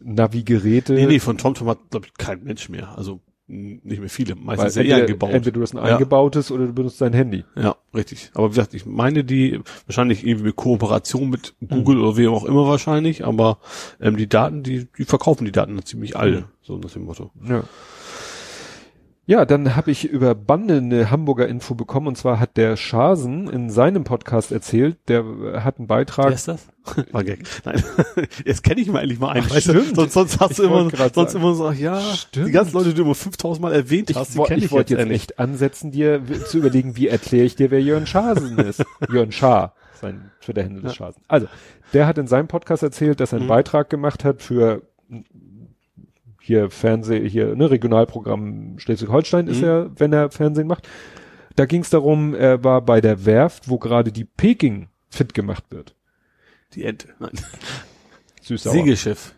Navigeräte. 0.00 0.94
Nee, 0.94 1.06
nee, 1.06 1.18
von 1.18 1.36
TomTom 1.38 1.68
hat 1.68 1.78
glaube 1.90 2.06
ich 2.06 2.14
kein 2.14 2.44
Mensch 2.44 2.68
mehr. 2.68 2.96
Also 2.96 3.20
nicht 3.50 4.00
mehr 4.00 4.08
viele, 4.08 4.36
weil 4.36 4.44
meistens 4.44 4.74
sehr 4.74 4.84
eher 4.84 4.96
eingebaut. 4.98 5.30
entweder 5.30 5.54
du 5.54 5.62
hast 5.62 5.74
ein 5.74 5.78
Ja. 5.78 5.94
eingebautes 5.94 6.50
oder 6.50 6.66
du 6.66 6.72
benutzt 6.72 7.00
dein 7.00 7.12
Handy. 7.12 7.44
Ja, 7.56 7.76
richtig. 7.94 8.30
Aber 8.34 8.46
wie 8.46 8.54
gesagt, 8.54 8.74
ich 8.74 8.86
meine 8.86 9.24
die 9.24 9.60
wahrscheinlich 9.86 10.24
irgendwie 10.26 10.46
mit 10.46 10.56
Kooperation 10.56 11.28
mit 11.30 11.54
Mhm. 11.60 11.68
Google 11.68 11.98
oder 12.00 12.16
wem 12.16 12.30
auch 12.32 12.44
immer 12.44 12.66
wahrscheinlich, 12.66 13.24
aber 13.24 13.58
ähm, 14.00 14.16
die 14.16 14.28
Daten, 14.28 14.62
die, 14.62 14.86
die 14.96 15.04
verkaufen 15.04 15.44
die 15.44 15.52
Daten 15.52 15.82
ziemlich 15.84 16.16
alle, 16.16 16.44
so 16.62 16.78
nach 16.78 16.90
dem 16.90 17.04
Motto. 17.04 17.30
Ja. 17.48 17.64
Ja, 19.30 19.44
dann 19.44 19.76
habe 19.76 19.92
ich 19.92 20.06
über 20.06 20.34
Bande 20.34 20.78
eine 20.78 21.08
Hamburger 21.08 21.46
Info 21.46 21.76
bekommen 21.76 22.08
und 22.08 22.18
zwar 22.18 22.40
hat 22.40 22.56
der 22.56 22.76
Schasen 22.76 23.48
in 23.48 23.70
seinem 23.70 24.02
Podcast 24.02 24.50
erzählt, 24.50 24.96
der 25.06 25.20
äh, 25.20 25.60
hat 25.60 25.78
einen 25.78 25.86
Beitrag. 25.86 26.32
ist 26.34 26.48
das? 26.48 26.66
War 27.12 27.22
Gag. 27.22 27.44
Nein. 27.64 27.80
Jetzt 28.44 28.64
kenne 28.64 28.80
ich 28.80 28.88
mal 28.88 29.02
endlich 29.02 29.20
mal 29.20 29.30
einen. 29.30 29.46
Ach, 29.48 29.54
weißt 29.54 29.68
du? 29.68 29.82
stimmt. 29.82 29.94
Sonst, 29.94 30.14
sonst 30.14 30.40
hast 30.40 30.50
Ich 30.50 30.56
du 30.56 30.62
immer, 30.64 30.90
sonst 30.90 31.14
sagen. 31.14 31.36
immer 31.44 31.54
so, 31.54 31.68
ach 31.68 31.74
ja, 31.74 32.00
Stimmt. 32.00 32.48
die 32.48 32.50
ganzen 32.50 32.72
Leute, 32.74 32.88
die 32.88 32.94
du 32.96 33.02
immer 33.02 33.14
5000 33.14 33.62
Mal 33.62 33.72
erwähnt 33.72 34.10
Ich, 34.10 34.16
hast, 34.16 34.34
die 34.34 34.42
kenne 34.42 34.58
ich 34.58 34.64
ich, 34.64 34.72
wollte 34.72 34.94
jetzt 34.94 35.04
jetzt 35.06 35.12
echt 35.14 35.38
ansetzen, 35.38 35.92
dir 35.92 36.20
zu 36.46 36.58
überlegen, 36.58 36.96
wie 36.96 37.06
erkläre 37.06 37.44
ich 37.44 37.54
dir, 37.54 37.70
wer 37.70 37.80
Jörn 37.80 38.08
Schasen 38.08 38.58
ist. 38.58 38.82
Jörn 39.12 39.30
Schaar, 39.30 39.74
sein 40.00 40.32
Twitter-Handle 40.40 40.82
des 40.82 40.96
Schasen. 40.96 41.22
Also, 41.28 41.46
der 41.92 42.08
hat 42.08 42.18
in 42.18 42.26
seinem 42.26 42.48
Podcast 42.48 42.82
erzählt, 42.82 43.20
dass 43.20 43.30
er 43.32 43.36
einen 43.36 43.44
Mhm. 43.46 43.50
Beitrag 43.50 43.90
gemacht 43.90 44.24
hat 44.24 44.42
für 44.42 44.82
hier 46.40 46.70
Fernseh, 46.70 47.28
hier, 47.28 47.54
ne, 47.54 47.70
Regionalprogramm 47.70 48.78
Schleswig-Holstein 48.78 49.46
ist 49.46 49.58
Mhm. 49.60 49.64
er, 49.66 49.90
wenn 49.96 50.12
er 50.12 50.30
Fernsehen 50.30 50.66
macht. 50.66 50.88
Da 51.56 51.66
ging 51.66 51.82
es 51.82 51.90
darum, 51.90 52.34
er 52.34 52.64
war 52.64 52.80
bei 52.82 53.00
der 53.00 53.24
Werft, 53.26 53.68
wo 53.68 53.78
gerade 53.78 54.12
die 54.12 54.24
Peking 54.24 54.88
fit 55.08 55.34
gemacht 55.34 55.64
wird. 55.70 55.94
Die 56.74 56.84
Ente. 56.84 57.08
Nein. 57.18 57.32
Süß 58.42 58.62
Segelschiff. 58.62 59.34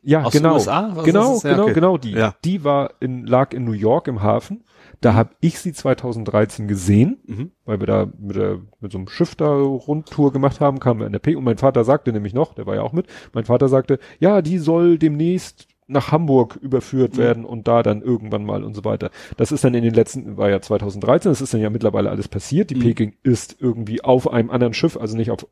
Ja, 0.00 0.22
Aus 0.22 0.32
genau. 0.32 0.54
USA? 0.54 0.90
Was 0.94 1.04
genau, 1.04 1.34
ist 1.36 1.42
genau, 1.42 1.64
okay. 1.64 1.72
genau 1.74 1.98
die. 1.98 2.12
Ja. 2.12 2.34
Die 2.44 2.64
war 2.64 2.92
in, 3.00 3.26
lag 3.26 3.52
in 3.52 3.64
New 3.64 3.72
York 3.72 4.06
im 4.08 4.22
Hafen. 4.22 4.64
Da 5.00 5.14
habe 5.14 5.30
ich 5.40 5.58
sie 5.58 5.72
2013 5.72 6.66
gesehen, 6.68 7.18
Mhm. 7.26 7.50
weil 7.64 7.80
wir 7.80 7.86
da 7.86 8.06
mit, 8.18 8.36
der, 8.36 8.60
mit 8.80 8.92
so 8.92 8.98
einem 8.98 9.08
Schiff 9.08 9.34
da 9.34 9.52
Rundtour 9.52 10.32
gemacht 10.32 10.60
haben, 10.60 10.78
kamen 10.78 11.00
wir 11.00 11.06
in 11.06 11.12
der 11.12 11.18
P. 11.18 11.34
Und 11.36 11.44
mein 11.44 11.58
Vater 11.58 11.84
sagte 11.84 12.12
nämlich 12.12 12.32
noch, 12.32 12.54
der 12.54 12.66
war 12.66 12.76
ja 12.76 12.82
auch 12.82 12.92
mit, 12.92 13.06
mein 13.32 13.44
Vater 13.44 13.68
sagte, 13.68 13.98
ja, 14.18 14.40
die 14.40 14.58
soll 14.58 14.98
demnächst 14.98 15.66
nach 15.88 16.12
Hamburg 16.12 16.56
überführt 16.56 17.14
Mhm. 17.14 17.18
werden 17.18 17.44
und 17.44 17.66
da 17.66 17.82
dann 17.82 18.02
irgendwann 18.02 18.44
mal 18.44 18.62
und 18.62 18.74
so 18.74 18.84
weiter. 18.84 19.10
Das 19.36 19.50
ist 19.52 19.64
dann 19.64 19.74
in 19.74 19.82
den 19.82 19.94
letzten, 19.94 20.36
war 20.36 20.50
ja 20.50 20.60
2013, 20.60 21.30
das 21.32 21.40
ist 21.40 21.52
dann 21.54 21.60
ja 21.60 21.70
mittlerweile 21.70 22.10
alles 22.10 22.28
passiert. 22.28 22.70
Die 22.70 22.74
Mhm. 22.76 22.80
Peking 22.80 23.14
ist 23.22 23.56
irgendwie 23.58 24.04
auf 24.04 24.30
einem 24.30 24.50
anderen 24.50 24.74
Schiff, 24.74 24.96
also 24.96 25.16
nicht 25.16 25.30
auf, 25.30 25.46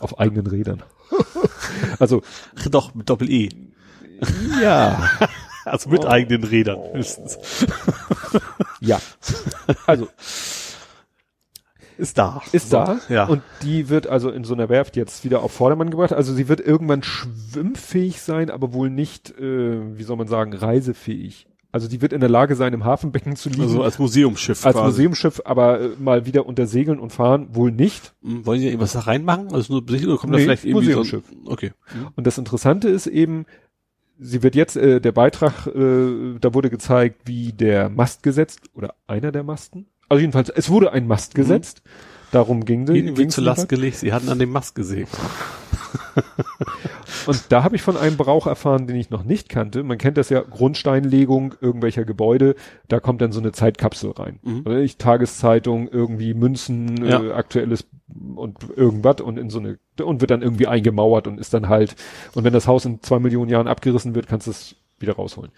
auf 0.00 0.18
eigenen 0.18 0.46
Rädern. 0.46 0.82
also, 1.98 2.22
Doch, 2.70 2.94
mit 2.94 3.08
Doppel-E. 3.08 3.48
ja. 4.62 5.10
Also 5.64 5.90
mit 5.90 6.04
Oh. 6.04 6.08
eigenen 6.08 6.44
Rädern 6.44 6.80
höchstens. 6.92 7.38
Ja. 8.80 8.98
Also 9.86 10.08
Ist 11.98 12.16
da. 12.16 12.40
ist 12.52 12.70
So, 12.70 12.76
da 12.78 12.98
Ja. 13.08 13.26
und 13.26 13.42
die 13.62 13.88
wird 13.88 14.06
also 14.06 14.30
in 14.30 14.44
so 14.44 14.54
einer 14.54 14.68
Werft 14.68 14.96
jetzt 14.96 15.24
wieder 15.24 15.42
auf 15.42 15.52
Vordermann 15.52 15.90
gebracht. 15.90 16.12
Also 16.12 16.32
sie 16.32 16.48
wird 16.48 16.60
irgendwann 16.60 17.02
schwimmfähig 17.02 18.20
sein, 18.20 18.50
aber 18.50 18.72
wohl 18.72 18.88
nicht, 18.90 19.30
äh, 19.38 19.98
wie 19.98 20.02
soll 20.04 20.16
man 20.16 20.28
sagen, 20.28 20.52
reisefähig. 20.54 21.46
Also 21.70 21.86
die 21.86 22.00
wird 22.00 22.14
in 22.14 22.20
der 22.20 22.30
Lage 22.30 22.56
sein, 22.56 22.72
im 22.72 22.84
Hafenbecken 22.84 23.36
zu 23.36 23.50
liegen. 23.50 23.62
also 23.62 23.82
als 23.82 23.98
Museumsschiff 23.98 24.64
als 24.64 24.74
quasi. 24.74 24.86
Museumsschiff, 25.02 25.42
aber 25.44 25.80
äh, 25.80 25.88
mal 25.98 26.24
wieder 26.24 26.46
unter 26.46 26.66
Segeln 26.66 26.98
und 26.98 27.12
fahren 27.12 27.48
wohl 27.54 27.70
nicht. 27.70 28.14
Hm, 28.22 28.46
Wollen 28.46 28.60
Sie 28.60 28.66
irgendwas 28.68 28.92
da 28.94 29.00
reinmachen? 29.00 29.52
Also 29.52 29.74
nur 29.74 29.84
besichtigen 29.84 30.12
oder 30.12 30.20
kommt 30.20 30.32
da 30.32 30.38
Nee, 30.38 30.44
vielleicht 30.44 30.64
irgendwie 30.64 30.86
Museumsschiff. 30.86 31.24
so 31.28 31.34
ein, 31.34 31.52
Okay. 31.52 31.72
Und 32.16 32.26
das 32.26 32.38
Interessante 32.38 32.88
ist 32.88 33.06
eben, 33.06 33.44
sie 34.18 34.42
wird 34.42 34.54
jetzt, 34.54 34.76
äh, 34.76 35.00
der 35.00 35.12
Beitrag, 35.12 35.66
äh, 35.66 36.38
da 36.40 36.54
wurde 36.54 36.70
gezeigt, 36.70 37.22
wie 37.26 37.52
der 37.52 37.90
Mast 37.90 38.22
gesetzt, 38.22 38.60
oder 38.72 38.94
einer 39.06 39.30
der 39.30 39.42
Masten. 39.42 39.86
Also 40.08 40.20
jedenfalls, 40.20 40.48
es 40.48 40.70
wurde 40.70 40.92
ein 40.92 41.06
Mast 41.06 41.34
gesetzt. 41.34 41.82
Darum 42.30 42.64
ging 42.64 42.82
es. 42.88 43.16
Wird 43.16 43.32
zu 43.32 43.40
Last 43.40 43.68
gelegt, 43.68 43.96
Sie 43.96 44.12
hatten 44.12 44.28
an 44.28 44.38
dem 44.38 44.50
Mast 44.50 44.74
gesägt. 44.74 45.10
Und 47.26 47.44
da 47.50 47.62
habe 47.62 47.76
ich 47.76 47.82
von 47.82 47.96
einem 47.96 48.16
Brauch 48.16 48.46
erfahren, 48.46 48.86
den 48.86 48.96
ich 48.96 49.10
noch 49.10 49.24
nicht 49.24 49.48
kannte. 49.48 49.82
Man 49.82 49.98
kennt 49.98 50.16
das 50.16 50.28
ja, 50.30 50.40
Grundsteinlegung 50.40 51.54
irgendwelcher 51.60 52.04
Gebäude, 52.04 52.54
da 52.88 53.00
kommt 53.00 53.20
dann 53.20 53.32
so 53.32 53.40
eine 53.40 53.52
Zeitkapsel 53.52 54.10
rein. 54.12 54.38
Mhm. 54.42 54.62
Oder 54.64 54.78
nicht 54.78 54.98
Tageszeitung, 54.98 55.88
irgendwie 55.88 56.34
Münzen, 56.34 57.04
Ja. 57.04 57.22
äh, 57.22 57.32
aktuelles 57.32 57.86
und 58.34 58.58
irgendwas 58.76 59.20
und 59.20 59.38
in 59.38 59.50
so 59.50 59.58
eine 59.58 59.78
und 60.02 60.20
wird 60.20 60.30
dann 60.30 60.42
irgendwie 60.42 60.66
eingemauert 60.66 61.26
und 61.26 61.38
ist 61.40 61.52
dann 61.54 61.68
halt, 61.68 61.96
und 62.34 62.44
wenn 62.44 62.52
das 62.52 62.66
Haus 62.66 62.84
in 62.84 63.02
zwei 63.02 63.18
Millionen 63.18 63.50
Jahren 63.50 63.68
abgerissen 63.68 64.14
wird, 64.14 64.26
kannst 64.28 64.46
du 64.46 64.52
es 64.52 64.76
wieder 64.98 65.14
rausholen. 65.14 65.50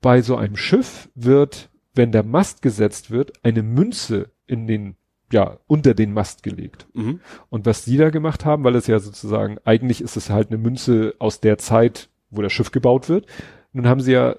Bei 0.00 0.20
so 0.20 0.36
einem 0.36 0.56
Schiff 0.56 1.08
wird, 1.14 1.70
wenn 1.96 2.12
der 2.12 2.22
Mast 2.22 2.62
gesetzt 2.62 3.10
wird, 3.10 3.32
eine 3.42 3.62
Münze 3.62 4.30
in 4.46 4.66
den, 4.66 4.96
ja, 5.32 5.58
unter 5.66 5.94
den 5.94 6.12
Mast 6.12 6.42
gelegt. 6.42 6.86
Mhm. 6.94 7.20
Und 7.48 7.66
was 7.66 7.84
die 7.84 7.96
da 7.96 8.10
gemacht 8.10 8.44
haben, 8.44 8.62
weil 8.64 8.76
es 8.76 8.86
ja 8.86 8.98
sozusagen, 8.98 9.58
eigentlich 9.64 10.00
ist 10.00 10.16
es 10.16 10.30
halt 10.30 10.48
eine 10.48 10.58
Münze 10.58 11.14
aus 11.18 11.40
der 11.40 11.58
Zeit, 11.58 12.08
wo 12.30 12.42
das 12.42 12.52
Schiff 12.52 12.70
gebaut 12.70 13.08
wird. 13.08 13.26
Nun 13.72 13.88
haben 13.88 14.00
sie 14.00 14.12
ja, 14.12 14.36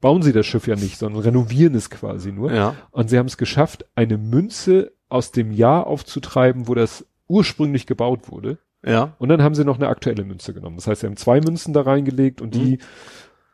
bauen 0.00 0.22
sie 0.22 0.32
das 0.32 0.46
Schiff 0.46 0.66
ja 0.66 0.76
nicht, 0.76 0.98
sondern 0.98 1.22
renovieren 1.22 1.74
es 1.74 1.90
quasi 1.90 2.32
nur. 2.32 2.52
Ja. 2.52 2.76
Und 2.90 3.10
sie 3.10 3.18
haben 3.18 3.26
es 3.26 3.36
geschafft, 3.36 3.86
eine 3.94 4.18
Münze 4.18 4.92
aus 5.08 5.32
dem 5.32 5.50
Jahr 5.50 5.86
aufzutreiben, 5.86 6.68
wo 6.68 6.74
das 6.74 7.06
ursprünglich 7.26 7.86
gebaut 7.86 8.30
wurde. 8.30 8.58
Ja. 8.84 9.14
Und 9.18 9.30
dann 9.30 9.42
haben 9.42 9.54
sie 9.54 9.64
noch 9.64 9.76
eine 9.76 9.88
aktuelle 9.88 10.24
Münze 10.24 10.52
genommen. 10.52 10.76
Das 10.76 10.86
heißt, 10.86 11.00
sie 11.00 11.06
haben 11.06 11.16
zwei 11.16 11.40
Münzen 11.40 11.72
da 11.72 11.82
reingelegt 11.82 12.42
und 12.42 12.54
die 12.54 12.72
se- 12.72 12.86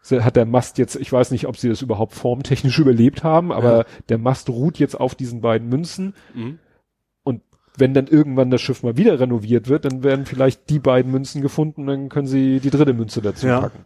hat 0.03 0.37
der 0.37 0.47
Mast 0.47 0.79
jetzt, 0.79 0.97
ich 0.97 1.13
weiß 1.13 1.31
nicht, 1.31 1.47
ob 1.47 1.57
sie 1.57 1.69
das 1.69 1.83
überhaupt 1.83 2.15
formtechnisch 2.15 2.79
überlebt 2.81 3.23
haben, 3.23 3.53
aber 3.53 3.79
Ja. 3.79 3.85
der 4.09 4.19
Mast 4.19 4.49
ruht 4.49 4.79
jetzt 4.79 4.99
auf 4.99 5.15
diesen 5.15 5.41
beiden 5.41 5.69
Münzen 5.69 6.15
Mhm. 6.35 6.59
wenn 7.77 7.95
dann 7.95 8.09
irgendwann 8.09 8.51
das 8.51 8.61
Schiff 8.61 8.83
mal 8.83 8.97
wieder 8.99 9.19
renoviert 9.21 9.69
wird, 9.69 9.85
dann 9.87 10.03
werden 10.03 10.27
vielleicht 10.27 10.69
die 10.69 10.81
beiden 10.81 11.13
Münzen 11.13 11.41
gefunden, 11.41 11.87
dann 11.87 12.09
können 12.11 12.27
sie 12.27 12.59
die 12.61 12.69
dritte 12.69 12.93
Münze 12.93 13.23
dazu 13.23 13.47
Ja. 13.47 13.61
packen. 13.61 13.85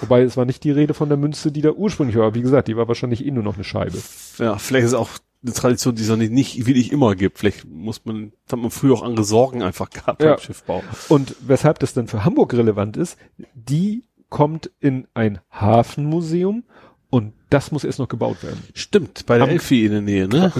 Wobei 0.00 0.22
es 0.22 0.36
war 0.36 0.44
nicht 0.44 0.62
die 0.62 0.70
Rede 0.70 0.94
von 0.94 1.08
der 1.08 1.18
Münze, 1.18 1.50
die 1.50 1.62
da 1.62 1.70
ursprünglich 1.72 2.16
war. 2.16 2.34
Wie 2.34 2.42
gesagt, 2.42 2.68
die 2.68 2.76
war 2.76 2.88
wahrscheinlich 2.88 3.24
eh 3.26 3.30
nur 3.30 3.42
noch 3.42 3.54
eine 3.54 3.64
Scheibe. 3.64 3.98
Ja, 4.38 4.56
vielleicht 4.58 4.86
ist 4.86 4.94
auch 4.94 5.08
eine 5.42 5.52
Tradition, 5.52 5.96
die 5.96 6.02
es 6.02 6.08
noch 6.10 6.16
nicht, 6.16 6.32
nicht 6.32 6.66
wirklich 6.66 6.92
immer 6.92 7.16
gibt. 7.16 7.38
Vielleicht 7.38 7.64
muss 7.68 8.04
man, 8.04 8.32
hat 8.50 8.58
man 8.58 8.70
früher 8.70 8.94
auch 8.94 9.02
andere 9.02 9.24
Sorgen 9.24 9.62
einfach 9.62 9.90
gehabt 9.90 10.22
Ja. 10.22 10.34
beim 10.34 10.38
Schiffbau. 10.40 10.84
Und 11.08 11.34
weshalb 11.40 11.78
das 11.80 11.94
dann 11.94 12.06
für 12.08 12.24
Hamburg 12.24 12.52
relevant 12.54 12.96
ist, 12.96 13.16
die 13.54 14.04
kommt 14.32 14.70
in 14.80 15.06
ein 15.12 15.40
Hafenmuseum 15.50 16.64
und 17.10 17.34
das 17.50 17.70
muss 17.70 17.84
erst 17.84 17.98
noch 17.98 18.08
gebaut 18.08 18.42
werden. 18.42 18.58
Stimmt, 18.72 19.26
bei 19.26 19.34
der 19.36 19.44
Am- 19.44 19.50
Elfi 19.50 19.84
in 19.84 19.92
der 19.92 20.00
Nähe, 20.00 20.26
ne? 20.26 20.50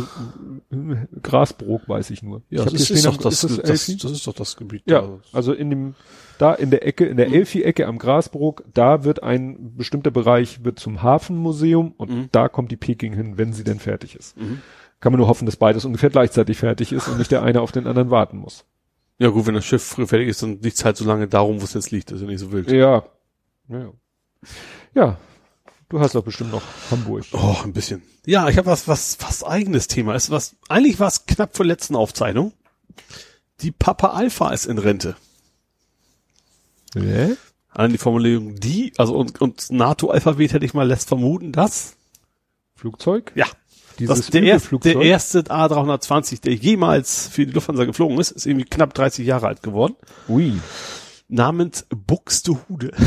Grasbrook 1.22 1.88
weiß 1.88 2.10
ich 2.10 2.22
nur. 2.22 2.42
Ja, 2.50 2.64
Ich 2.66 2.72
das 2.72 2.90
ist, 2.90 3.06
doch 3.06 3.16
das, 3.16 3.44
ist 3.44 3.58
das, 3.58 3.70
Elfi? 3.70 3.96
das, 3.96 4.10
ist 4.12 4.26
doch 4.26 4.34
das 4.34 4.56
Gebiet. 4.56 4.82
Ja, 4.86 5.00
da. 5.02 5.18
also 5.32 5.52
in 5.54 5.70
dem, 5.70 5.94
da 6.38 6.52
in 6.52 6.70
der 6.70 6.86
Ecke, 6.86 7.06
in 7.06 7.16
der 7.16 7.28
Elfi-Ecke 7.32 7.86
am 7.86 7.98
Grasbrook, 7.98 8.64
da 8.74 9.04
wird 9.04 9.22
ein 9.22 9.74
bestimmter 9.76 10.10
Bereich 10.10 10.64
wird 10.64 10.78
zum 10.78 11.02
Hafenmuseum 11.02 11.92
und 11.96 12.10
Mhm. 12.10 12.28
da 12.32 12.48
kommt 12.48 12.70
die 12.70 12.76
Peking 12.76 13.14
hin, 13.14 13.38
wenn 13.38 13.52
sie 13.54 13.64
denn 13.64 13.78
fertig 13.78 14.14
ist. 14.16 14.36
Mhm. 14.38 14.60
Kann 15.00 15.12
man 15.12 15.18
nur 15.20 15.28
hoffen, 15.28 15.46
dass 15.46 15.56
beides 15.56 15.84
ungefähr 15.86 16.10
gleichzeitig 16.10 16.58
fertig 16.58 16.92
ist 16.92 17.08
und 17.08 17.16
nicht 17.18 17.32
der 17.32 17.42
eine 17.42 17.60
auf 17.62 17.72
den 17.72 17.86
anderen 17.86 18.10
warten 18.10 18.36
muss. 18.36 18.64
Ja 19.18 19.28
gut, 19.28 19.46
wenn 19.46 19.54
das 19.54 19.64
Schiff 19.64 19.82
früh 19.82 20.06
fertig 20.06 20.28
ist, 20.28 20.42
dann 20.42 20.60
liegt 20.60 20.84
halt 20.84 20.96
so 20.96 21.04
lange 21.06 21.28
darum, 21.28 21.60
wo 21.60 21.64
es 21.64 21.74
jetzt 21.74 21.90
liegt. 21.90 22.10
Das 22.10 22.16
ist 22.16 22.22
ja 22.22 22.28
nicht 22.28 22.40
so 22.40 22.52
wild. 22.52 22.70
Ja. 22.70 23.04
Ja, 23.72 23.92
ja. 24.94 25.18
Du 25.88 26.00
hast 26.00 26.14
doch 26.14 26.24
bestimmt 26.24 26.52
noch 26.52 26.62
Hamburg. 26.90 27.24
Oh, 27.32 27.56
ein 27.64 27.72
bisschen. 27.74 28.02
Ja, 28.24 28.48
ich 28.48 28.56
habe 28.56 28.66
was, 28.66 28.88
was, 28.88 29.18
was 29.20 29.44
eigenes 29.44 29.88
Thema 29.88 30.14
ist, 30.14 30.30
was, 30.30 30.56
eigentlich 30.68 30.98
war 31.00 31.08
es 31.08 31.26
knapp 31.26 31.54
vor 31.56 31.66
letzten 31.66 31.96
Aufzeichnung. 31.96 32.52
Die 33.60 33.72
Papa 33.72 34.08
Alpha 34.08 34.50
ist 34.52 34.64
in 34.66 34.78
Rente. 34.78 35.16
Hä? 36.94 37.36
An 37.68 37.92
die 37.92 37.98
Formulierung 37.98 38.56
die, 38.56 38.92
also 38.96 39.14
und, 39.14 39.40
und 39.40 39.70
NATO-Alphabet 39.70 40.52
hätte 40.54 40.64
ich 40.64 40.74
mal 40.74 40.86
lässt 40.86 41.08
vermuten, 41.08 41.52
dass, 41.52 41.96
Flugzeug? 42.74 43.32
ja, 43.34 43.46
Dieses 43.98 44.16
das 44.16 44.26
der, 44.30 44.42
erst, 44.42 44.66
Übelflugzeug? 44.66 44.94
der 44.94 45.02
erste 45.02 45.40
A320, 45.40 46.40
der 46.42 46.54
jemals 46.54 47.28
für 47.28 47.46
die 47.46 47.52
Lufthansa 47.52 47.84
geflogen 47.84 48.18
ist, 48.18 48.30
ist 48.30 48.46
irgendwie 48.46 48.66
knapp 48.66 48.94
30 48.94 49.26
Jahre 49.26 49.46
alt 49.46 49.62
geworden. 49.62 49.94
Ui. 50.28 50.58
Namens 51.32 51.86
Buxtehude. 51.90 52.92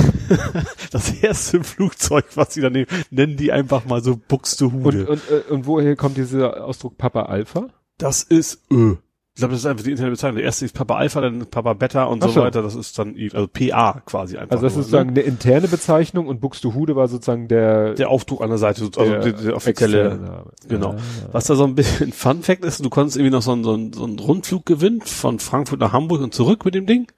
Das 0.92 1.12
erste 1.12 1.64
Flugzeug, 1.64 2.26
was 2.36 2.54
sie 2.54 2.62
dann 2.62 2.74
nehmen, 2.74 2.88
nennen 3.12 3.36
die 3.38 3.52
einfach 3.52 3.86
mal 3.86 4.02
so 4.02 4.16
Buxtehude. 4.16 5.08
Und, 5.08 5.10
und, 5.10 5.30
äh, 5.30 5.52
und 5.52 5.66
woher 5.68 5.96
kommt 5.96 6.18
dieser 6.18 6.64
Ausdruck 6.64 6.98
Papa 6.98 7.24
Alpha? 7.24 7.68
das 7.98 8.24
ist 8.24 8.62
Ö. 8.72 8.96
Ich 9.36 9.40
glaube, 9.40 9.52
das 9.52 9.60
ist 9.60 9.66
einfach 9.66 9.84
die 9.84 9.92
Internetbezeichnung. 9.92 10.38
Der 10.38 10.46
erste 10.46 10.64
ist 10.64 10.74
Papa 10.74 10.96
Alpha, 10.96 11.20
dann 11.20 11.46
Papa 11.48 11.74
Beta 11.74 12.06
und 12.06 12.24
Ach 12.24 12.28
so 12.28 12.36
so. 12.36 12.42
weiter. 12.42 12.62
Das 12.62 12.74
ist 12.74 12.98
dann, 12.98 13.18
also 13.34 13.50
PA 13.50 14.02
quasi 14.06 14.38
einfach. 14.38 14.54
Also 14.54 14.64
das 14.64 14.76
nur, 14.76 14.80
ist 14.80 14.92
sozusagen 14.92 15.12
ne? 15.12 15.20
eine 15.20 15.30
interne 15.30 15.68
Bezeichnung 15.68 16.28
und 16.28 16.40
Buxtehude 16.40 16.96
war 16.96 17.10
sozusagen 17.10 17.50
der, 17.50 17.96
der 17.96 18.10
Aufdruck 18.10 18.42
an 18.42 18.48
der 18.48 18.60
Seite, 18.60 18.84
also 18.84 19.04
der 19.04 19.34
der, 19.34 19.56
offizielle. 19.58 20.46
Genau. 20.70 20.92
Ah. 20.92 20.98
Was 21.34 21.48
da 21.48 21.56
so 21.56 21.66
ein 21.66 21.76
bisschen 21.76 22.12
Fun 22.14 22.44
Fact 22.44 22.64
ist, 22.64 22.86
du 22.86 22.90
konntest 22.90 23.18
irgendwie 23.18 23.36
noch 23.36 23.42
so 23.42 23.52
einen, 23.52 23.66
so, 23.66 23.74
einen, 23.74 23.92
so 23.92 24.06
einen 24.06 24.20
Rundflug 24.20 24.66
gewinnen 24.66 25.02
von 25.02 25.40
Frankfurt 25.40 25.82
nach 25.82 25.92
Hamburg 25.92 26.22
und 26.22 26.34
zurück 26.34 26.64
mit 26.64 26.74
dem 26.74 26.86
Ding. 26.86 27.12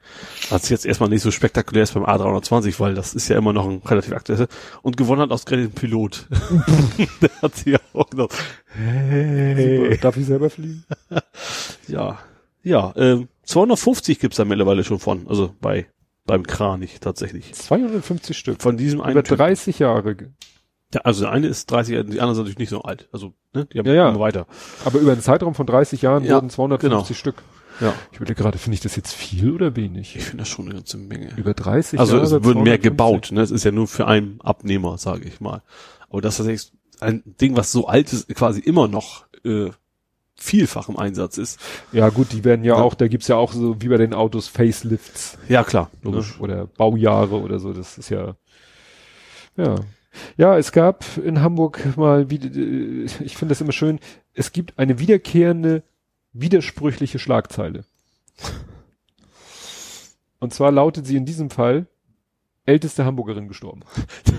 Was 0.49 0.69
jetzt 0.69 0.87
erstmal 0.87 1.09
nicht 1.09 1.21
so 1.21 1.29
spektakulär 1.29 1.83
ist 1.83 1.93
beim 1.93 2.05
A320, 2.05 2.79
weil 2.79 2.95
das 2.95 3.13
ist 3.13 3.27
ja 3.27 3.37
immer 3.37 3.53
noch 3.53 3.69
ein 3.69 3.83
relativ 3.85 4.13
aktuelles. 4.13 4.47
Und 4.81 4.97
gewonnen 4.97 5.21
hat 5.21 5.29
ausgerechnet 5.29 5.73
ein 5.73 5.75
Pilot. 5.75 6.25
Der 7.21 7.29
hat 7.43 7.55
sich 7.57 7.73
ja 7.73 7.79
auch 7.93 8.09
gedacht, 8.09 8.33
hey. 8.73 9.91
Super. 9.91 9.97
Darf 9.97 10.17
ich 10.17 10.25
selber 10.25 10.49
fliegen? 10.49 10.83
Ja. 11.87 12.06
Ja, 12.67 12.93
ähm, 12.95 13.27
250 13.43 14.19
gibt's 14.19 14.37
da 14.37 14.45
mittlerweile 14.45 14.83
schon 14.83 14.99
von. 14.99 15.27
Also 15.27 15.53
bei, 15.61 15.87
beim 16.25 16.43
Kranich 16.43 16.99
tatsächlich. 16.99 17.53
250 17.53 18.37
Stück. 18.37 18.61
Von 18.61 18.77
diesem 18.77 19.01
einen 19.01 19.11
Über 19.13 19.23
Typ. 19.23 19.37
30 19.37 19.79
Jahre. 19.79 20.15
Ja, 20.93 21.01
also 21.01 21.21
der 21.23 21.31
eine 21.31 21.47
ist 21.47 21.69
30, 21.71 21.93
die 21.95 22.01
anderen 22.19 22.35
sind 22.35 22.43
natürlich 22.43 22.59
nicht 22.59 22.69
so 22.69 22.81
alt. 22.81 23.09
Also, 23.11 23.33
ne, 23.53 23.65
die 23.65 23.79
haben 23.79 23.85
Ja, 23.87 23.93
ja. 23.93 24.09
immer 24.09 24.19
weiter. 24.19 24.47
Aber 24.85 24.99
über 24.99 25.11
einen 25.11 25.21
Zeitraum 25.21 25.53
von 25.55 25.65
30 25.65 26.01
Jahren 26.01 26.23
Ja, 26.23 26.35
wurden 26.35 26.49
250 26.49 27.07
genau. 27.07 27.13
Stück. 27.19 27.43
Ja. 27.81 27.93
Ich 28.11 28.19
würde 28.19 28.33
gerade, 28.35 28.57
finde 28.57 28.73
ich 28.75 28.81
das 28.81 28.95
jetzt 28.95 29.13
viel 29.13 29.51
oder 29.53 29.75
wenig? 29.75 30.15
Ich 30.15 30.23
finde 30.23 30.37
das 30.39 30.47
schon 30.49 30.65
eine 30.65 30.75
ganze 30.75 30.97
Menge. 30.97 31.29
Über 31.35 31.53
30 31.53 31.99
Also 31.99 32.13
Jahre. 32.17 32.25
es 32.25 32.31
wurden 32.31 32.63
mehr 32.63 32.79
250. 32.81 32.81
gebaut, 32.83 33.29
ne? 33.31 33.41
Es 33.41 33.51
ist 33.51 33.63
ja 33.65 33.71
nur 33.71 33.87
für 33.87 34.07
einen 34.07 34.39
Abnehmer, 34.41 34.97
sage 34.97 35.27
ich 35.27 35.39
mal. 35.41 35.61
Aber 36.09 36.21
das 36.21 36.39
ist 36.39 36.47
echt 36.47 36.71
ein 37.01 37.21
Ding, 37.39 37.55
was 37.55 37.71
so 37.71 37.87
alt 37.87 38.11
ist, 38.13 38.27
quasi 38.33 38.59
immer 38.61 38.87
noch 38.87 39.25
äh, 39.45 39.69
vielfach 40.37 40.87
im 40.89 40.97
Einsatz 40.97 41.37
ist. 41.37 41.59
Ja 41.91 42.09
gut, 42.09 42.31
die 42.31 42.43
werden 42.43 42.63
ja, 42.63 42.75
Ja. 42.77 42.81
auch, 42.83 42.93
da 42.93 43.07
gibt's 43.07 43.27
ja 43.27 43.35
auch 43.35 43.51
so 43.53 43.81
wie 43.81 43.87
bei 43.89 43.97
den 43.97 44.13
Autos 44.13 44.47
Facelifts. 44.47 45.37
Ja, 45.49 45.63
klar. 45.63 45.89
Logisch. 46.03 46.39
Oder 46.39 46.67
Baujahre 46.67 47.41
oder 47.41 47.59
so, 47.59 47.73
das 47.73 47.97
ist 47.97 48.09
ja, 48.09 48.35
ja. 49.55 49.75
Ja, 50.35 50.57
es 50.57 50.71
gab 50.71 51.05
in 51.17 51.41
Hamburg 51.41 51.95
mal, 51.97 52.29
wie, 52.31 52.37
äh, 52.37 53.05
ich 53.23 53.37
finde 53.37 53.51
das 53.51 53.61
immer 53.61 53.71
schön, 53.71 53.99
es 54.33 54.51
gibt 54.51 54.77
eine 54.79 54.99
wiederkehrende, 54.99 55.83
widersprüchliche 56.33 57.19
Schlagzeile. 57.19 57.83
Und 60.39 60.53
zwar 60.53 60.71
lautet 60.71 61.05
sie 61.07 61.17
in 61.17 61.25
diesem 61.25 61.49
Fall, 61.49 61.87
älteste 62.65 63.05
Hamburgerin 63.05 63.47
gestorben. 63.47 63.81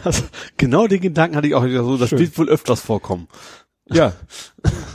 Das, 0.04 0.22
genau 0.56 0.86
den 0.86 1.00
Gedanken 1.00 1.34
hatte 1.36 1.48
ich 1.48 1.54
auch 1.54 1.62
so, 1.66 1.96
das 1.96 2.10
Schön. 2.10 2.20
wird 2.20 2.38
wohl 2.38 2.48
öfters 2.48 2.80
vorkommen. 2.80 3.26
Ja. 3.90 4.12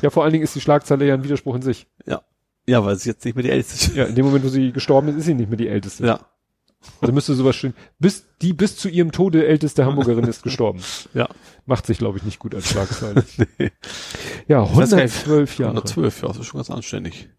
ja, 0.01 0.09
vor 0.09 0.23
allen 0.23 0.33
Dingen 0.33 0.43
ist 0.43 0.55
die 0.55 0.61
Schlagzeile 0.61 1.05
ja 1.05 1.13
ein 1.13 1.23
Widerspruch 1.23 1.55
in 1.55 1.61
sich. 1.61 1.87
Ja. 2.05 2.21
Ja, 2.67 2.85
weil 2.85 2.95
es 2.95 3.03
jetzt 3.05 3.25
nicht 3.25 3.35
mehr 3.35 3.43
die 3.43 3.49
älteste 3.49 3.87
ist. 3.91 3.95
Ja, 3.95 4.05
in 4.05 4.15
dem 4.15 4.25
Moment, 4.25 4.45
wo 4.45 4.49
sie 4.49 4.71
gestorben 4.71 5.09
ist, 5.09 5.15
ist 5.17 5.25
sie 5.25 5.33
nicht 5.33 5.49
mehr 5.49 5.57
die 5.57 5.67
älteste. 5.67 6.05
Ja. 6.05 6.19
Also 7.01 7.13
müsste 7.13 7.33
sowas 7.33 7.55
stehen. 7.55 7.73
Bis, 7.99 8.25
die 8.41 8.53
bis 8.53 8.77
zu 8.77 8.89
ihrem 8.89 9.11
Tode 9.11 9.45
älteste 9.47 9.85
Hamburgerin 9.85 10.25
ist 10.25 10.43
gestorben. 10.43 10.81
Ja. 11.13 11.27
Macht 11.65 11.85
sich, 11.85 11.97
glaube 11.97 12.17
ich, 12.17 12.23
nicht 12.23 12.39
gut 12.39 12.55
als 12.55 12.69
Schlagzeile. 12.69 13.23
Nee. 13.57 13.71
Ja, 14.47 14.63
Ich 14.63 14.75
weiß 14.75 14.91
gar 14.91 14.97
nicht, 15.03 15.15
112 15.15 15.59
Jahre. 15.59 15.71
112, 15.71 16.21
ja, 16.21 16.27
das 16.27 16.37
ist 16.37 16.45
schon 16.47 16.57
ganz 16.57 16.69
anständig. 16.69 17.29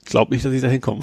Ich 0.00 0.06
glaube 0.06 0.34
nicht, 0.34 0.44
dass 0.44 0.52
ich 0.52 0.60
da 0.60 0.68
hinkomme. 0.68 1.02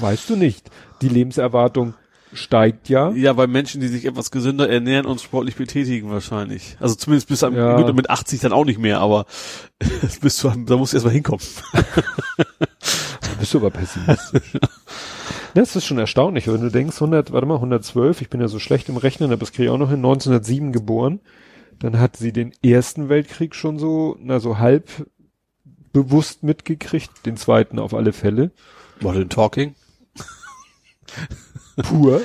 Weißt 0.00 0.28
du 0.30 0.36
nicht. 0.36 0.70
Die 1.00 1.08
Lebenserwartung 1.08 1.94
steigt 2.32 2.88
ja. 2.88 3.10
Ja, 3.12 3.32
bei 3.34 3.46
Menschen, 3.46 3.80
die 3.80 3.88
sich 3.88 4.04
etwas 4.06 4.30
gesünder 4.30 4.68
ernähren 4.68 5.06
und 5.06 5.20
sportlich 5.20 5.56
betätigen 5.56 6.10
wahrscheinlich. 6.10 6.76
Also 6.80 6.94
zumindest 6.94 7.28
bis 7.28 7.42
am, 7.44 7.54
Ja. 7.54 7.80
gut, 7.80 7.94
mit 7.94 8.10
80 8.10 8.40
dann 8.40 8.52
auch 8.52 8.64
nicht 8.64 8.78
mehr, 8.78 9.00
aber 9.00 9.26
bis 10.20 10.36
zu, 10.36 10.48
da 10.50 10.76
musst 10.76 10.92
du 10.92 10.96
erstmal 10.96 11.14
hinkommen. 11.14 11.44
Da 11.72 13.28
bist 13.38 13.52
du 13.54 13.58
aber 13.58 13.70
pessimistisch. 13.70 14.52
Das 15.54 15.76
ist 15.76 15.84
schon 15.84 15.98
erstaunlich, 15.98 16.48
wenn 16.48 16.62
du 16.62 16.70
denkst, 16.70 16.96
100, 16.96 17.30
warte 17.30 17.46
mal, 17.46 17.56
112, 17.56 18.22
ich 18.22 18.30
bin 18.30 18.40
ja 18.40 18.48
so 18.48 18.58
schlecht 18.58 18.88
im 18.88 18.96
Rechnen, 18.96 19.30
aber 19.30 19.40
das 19.40 19.52
kriege 19.52 19.64
ich 19.64 19.68
auch 19.70 19.76
noch 19.76 19.90
hin, 19.90 19.98
1907 19.98 20.72
geboren. 20.72 21.20
Dann 21.78 22.00
hat 22.00 22.16
sie 22.16 22.32
den 22.32 22.52
ersten 22.64 23.10
Weltkrieg 23.10 23.54
schon 23.54 23.78
so, 23.78 24.16
na 24.18 24.40
so 24.40 24.56
halb 24.56 24.88
bewusst 25.92 26.42
mitgekriegt, 26.42 27.10
den 27.26 27.36
zweiten 27.36 27.78
auf 27.78 27.92
alle 27.92 28.14
Fälle. 28.14 28.50
Modern 29.02 29.28
Talking. 29.28 29.74
Pur. 31.76 32.20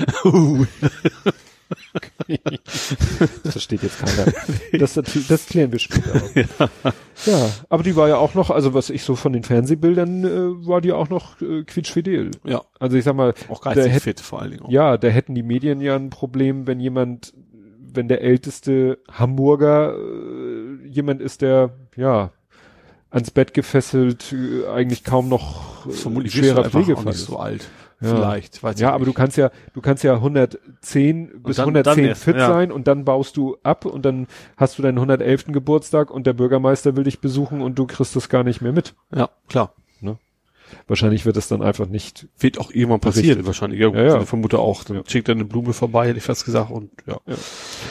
das 3.43 3.51
versteht 3.51 3.83
jetzt 3.83 3.99
keiner. 3.99 4.31
Das, 4.79 4.93
das 4.93 5.45
klären 5.47 5.71
wir 5.71 5.79
später 5.79 6.15
auch. 6.15 6.71
Ja. 7.25 7.49
aber 7.69 7.83
die 7.83 7.95
war 7.95 8.07
ja 8.07 8.17
auch 8.17 8.33
noch, 8.35 8.49
also 8.51 8.73
was 8.73 8.89
ich 8.89 9.03
so 9.03 9.15
von 9.15 9.33
den 9.33 9.43
Fernsehbildern, 9.43 10.23
äh, 10.23 10.67
war 10.67 10.81
die 10.81 10.91
auch 10.93 11.09
noch 11.09 11.41
äh, 11.41 11.63
quietschfidel. 11.63 12.31
Ja. 12.45 12.61
Also 12.79 12.97
ich 12.97 13.03
sag 13.03 13.15
mal, 13.15 13.33
Auch 13.49 13.61
geistig 13.61 13.91
hätt- 13.93 14.03
fit 14.03 14.19
vor 14.21 14.41
allen 14.41 14.51
Dingen 14.51 14.63
auch. 14.63 14.69
ja, 14.69 14.97
da 14.97 15.07
hätten 15.07 15.35
die 15.35 15.43
Medien 15.43 15.81
ja 15.81 15.95
ein 15.95 16.09
Problem, 16.09 16.67
wenn 16.67 16.79
jemand, 16.79 17.33
wenn 17.93 18.07
der 18.07 18.21
älteste 18.21 18.99
Hamburger 19.11 19.95
äh, 19.97 20.87
jemand 20.87 21.21
ist, 21.21 21.41
der 21.41 21.71
ja 21.95 22.31
ans 23.09 23.31
Bett 23.31 23.53
gefesselt, 23.53 24.33
äh, 24.33 24.67
eigentlich 24.69 25.03
kaum 25.03 25.27
noch 25.29 25.87
äh, 25.87 25.91
Vermutlich 25.91 26.33
schwerer 26.33 26.69
Pflegefall 26.69 27.13
ist. 27.13 27.25
so 27.25 27.37
alt. 27.39 27.67
Ja. 27.99 28.09
Vielleicht. 28.15 28.61
Weiß 28.61 28.79
Ja, 28.79 28.89
aber 28.91 29.05
du 29.05 29.09
nicht. 29.09 29.15
kannst 29.17 29.37
ja, 29.37 29.49
du 29.73 29.81
kannst 29.81 30.03
ja 30.03 30.13
110 30.15 31.41
bis 31.43 31.57
dann- 31.57 31.65
110 31.65 32.05
dann 32.05 32.15
fit 32.15 32.35
ja. 32.37 32.47
sein 32.47 32.71
und 32.71 32.87
dann 32.87 33.05
baust 33.05 33.35
du 33.37 33.57
ab 33.63 33.85
und 33.85 34.05
dann 34.05 34.27
hast 34.55 34.77
du 34.77 34.83
deinen 34.83 34.99
111. 34.99 35.51
Geburtstag 35.51 36.11
und 36.11 36.27
der 36.27 36.33
Bürgermeister 36.33 36.95
will 36.95 37.03
dich 37.05 37.21
besuchen 37.21 37.61
und 37.61 37.79
du 37.79 37.87
kriegst 37.87 38.15
das 38.15 38.29
gar 38.29 38.43
nicht 38.43 38.61
mehr 38.61 38.71
mit. 38.73 38.93
Ja, 39.15 39.29
klar. 39.49 39.73
Wahrscheinlich 40.87 41.25
wird 41.25 41.37
es 41.37 41.47
dann 41.47 41.61
einfach 41.61 41.87
nicht. 41.87 42.27
Wird 42.37 42.59
auch 42.59 42.71
irgendwann 42.71 42.99
passieren, 42.99 43.45
wahrscheinlich. 43.45 43.79
Ja, 43.79 43.87
Ja, 43.89 44.03
ja. 44.03 44.21
ich 44.21 44.27
vermute 44.27 44.59
auch. 44.59 44.83
Dann 44.83 45.01
schickt 45.07 45.29
er 45.29 45.35
eine 45.35 45.45
Blume 45.45 45.71
vorbei, 45.71 46.09
hätte 46.09 46.17
ich 46.17 46.25
fast 46.25 46.43
gesagt, 46.43 46.71
und 46.71 46.91
ja. 47.05 47.19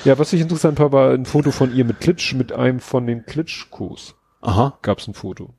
Ja, 0.04 0.18
was 0.18 0.34
ich 0.34 0.42
interessant 0.42 0.78
war, 0.78 0.92
war 0.92 1.12
ein 1.12 1.24
Foto 1.24 1.52
von 1.52 1.74
ihr 1.74 1.86
mit 1.86 2.00
Klitsch, 2.00 2.34
mit 2.34 2.52
einem 2.52 2.80
von 2.80 3.06
den 3.06 3.24
Klitschkos. 3.24 4.14
Aha. 4.42 4.78
Gab's 4.82 5.08
ein 5.08 5.14
Foto. 5.14 5.54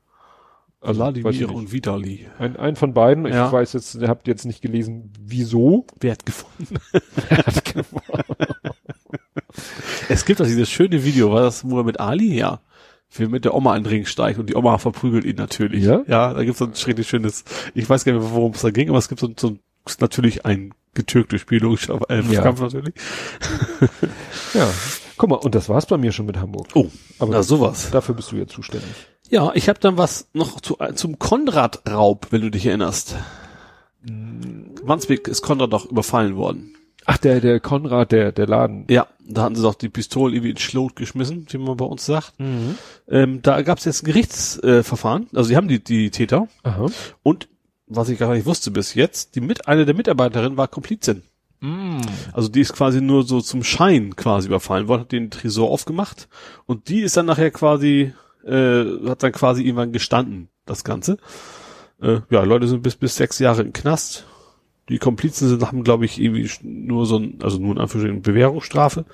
Also, 0.79 1.09
ich 1.09 1.23
nicht. 1.23 1.49
und 1.49 1.71
Vitali. 1.73 2.27
Ein, 2.37 2.55
ein 2.55 2.75
von 2.75 2.93
beiden. 2.93 3.25
Ich 3.25 3.33
Ja. 3.33 3.51
weiß 3.51 3.73
jetzt, 3.73 3.95
ihr 3.95 4.07
habt 4.07 4.27
jetzt 4.27 4.45
nicht 4.45 4.61
gelesen, 4.61 5.11
wieso. 5.19 5.85
Wer 5.99 6.11
hat 6.13 6.25
gefunden? 6.25 6.77
es 10.09 10.25
gibt 10.25 10.39
doch 10.39 10.45
dieses 10.45 10.69
schöne 10.69 11.03
Video, 11.03 11.31
war 11.31 11.41
das 11.41 11.63
Muhammad 11.63 11.99
Ali? 11.99 12.37
Ja. 12.37 12.61
Wie 13.11 13.25
mit 13.27 13.45
der 13.45 13.53
Oma 13.55 13.75
in 13.77 13.83
den 13.83 13.89
Ring 13.89 14.05
steigt 14.05 14.37
und 14.37 14.49
die 14.49 14.55
Oma 14.55 14.77
verprügelt 14.77 15.23
ihn 15.25 15.37
natürlich. 15.37 15.83
Ja? 15.83 16.01
Ja, 16.07 16.33
da 16.33 16.43
gibt's 16.43 16.59
so 16.59 16.65
ein 16.65 16.75
schrecklich 16.75 17.07
schönes, 17.07 17.43
ich 17.73 17.89
weiß 17.89 18.03
gar 18.03 18.11
nicht 18.13 18.21
mehr, 18.21 18.31
worum 18.31 18.51
es 18.51 18.61
da 18.61 18.69
ging, 18.69 18.89
aber 18.89 18.97
es 18.97 19.07
gibt 19.07 19.21
so, 19.21 19.29
so 19.39 19.47
ein, 19.51 19.59
natürlich 20.01 20.45
ein 20.45 20.73
getürktes 20.93 21.39
Spiel, 21.41 21.61
logisch, 21.61 21.89
aber 21.89 22.09
äh, 22.09 22.21
Ja. 22.23 22.41
Kampf 22.41 22.59
natürlich. 22.59 22.93
Ja. 24.53 24.69
Guck 25.15 25.29
mal, 25.29 25.35
und 25.37 25.55
das 25.55 25.69
war's 25.69 25.85
bei 25.85 25.97
mir 25.97 26.11
schon 26.11 26.25
mit 26.25 26.37
Hamburg. 26.37 26.67
Oh, 26.75 26.87
Aber 27.17 27.31
na 27.31 27.43
sowas. 27.43 27.89
dafür 27.91 28.13
bist 28.13 28.31
du 28.31 28.35
ja 28.35 28.45
zuständig. 28.45 28.89
Ja, 29.29 29.51
ich 29.55 29.69
habe 29.69 29.79
dann 29.79 29.97
was 29.97 30.29
noch 30.33 30.61
zu, 30.61 30.79
äh, 30.79 30.93
zum 30.93 31.19
Konrad-Raub, 31.19 32.27
wenn 32.31 32.41
du 32.41 32.51
dich 32.51 32.65
erinnerst. 32.65 33.15
Wandsbek 34.83 35.27
ist 35.27 35.41
Konrad 35.41 35.73
doch 35.73 35.85
überfallen 35.85 36.35
worden. 36.37 36.75
Ach, 37.05 37.17
der, 37.17 37.39
der 37.39 37.59
Konrad, 37.59 38.11
der, 38.11 38.31
der 38.31 38.47
Laden. 38.47 38.85
Ja, 38.89 39.07
da 39.25 39.43
hatten 39.43 39.55
sie 39.55 39.61
doch 39.61 39.75
die 39.75 39.89
Pistolen 39.89 40.33
irgendwie 40.33 40.51
in 40.51 40.57
Schlot 40.57 40.95
geschmissen, 40.95 41.45
wie 41.49 41.57
man 41.57 41.77
bei 41.77 41.85
uns 41.85 42.05
sagt. 42.05 42.33
Ähm, 43.09 43.41
da 43.41 43.61
gab 43.61 43.77
es 43.77 43.85
jetzt 43.85 44.03
ein 44.03 44.07
Gerichtsverfahren. 44.07 45.27
Äh, 45.33 45.37
also 45.37 45.49
die 45.49 45.55
haben 45.55 45.67
die, 45.67 45.83
die 45.83 46.09
Täter. 46.09 46.47
Aha. 46.63 46.87
Und 47.23 47.47
was 47.87 48.09
ich 48.09 48.19
gar 48.19 48.33
nicht 48.33 48.45
wusste 48.45 48.71
bis 48.71 48.93
jetzt, 48.93 49.35
die 49.35 49.41
mit, 49.41 49.67
eine 49.67 49.85
der 49.85 49.95
Mitarbeiterinnen 49.95 50.57
war 50.57 50.67
Komplizin. 50.67 51.23
Also 52.33 52.49
die 52.49 52.61
ist 52.61 52.73
quasi 52.73 53.01
nur 53.01 53.23
so 53.23 53.41
zum 53.41 53.63
Schein 53.63 54.15
quasi 54.15 54.47
überfallen 54.47 54.87
worden, 54.87 55.01
hat 55.01 55.11
den 55.11 55.31
Tresor 55.31 55.71
aufgemacht 55.71 56.27
und 56.65 56.89
die 56.89 56.99
ist 56.99 57.17
dann 57.17 57.25
nachher 57.25 57.49
quasi, 57.49 58.13
äh, 58.47 59.09
hat 59.09 59.23
dann 59.23 59.31
quasi 59.31 59.63
irgendwann 59.63 59.91
gestanden, 59.91 60.49
das 60.65 60.83
Ganze. 60.83 61.17
Äh, 62.01 62.21
ja, 62.29 62.43
Leute 62.43 62.67
sind 62.67 62.83
bis, 62.83 62.95
bis 62.95 63.15
sechs 63.15 63.39
Jahre 63.39 63.61
im 63.61 63.73
Knast. 63.73 64.25
Die 64.89 64.99
Komplizen 64.99 65.49
sind, 65.49 65.65
haben, 65.65 65.83
glaube 65.83 66.05
ich, 66.05 66.19
irgendwie 66.19 66.49
nur 66.63 67.05
so 67.05 67.17
ein, 67.17 67.39
also 67.41 67.57
nur 67.57 67.73
in 67.73 67.81
Anführungsstrichen 67.81 68.21
Bewährungsstrafe. 68.21 69.05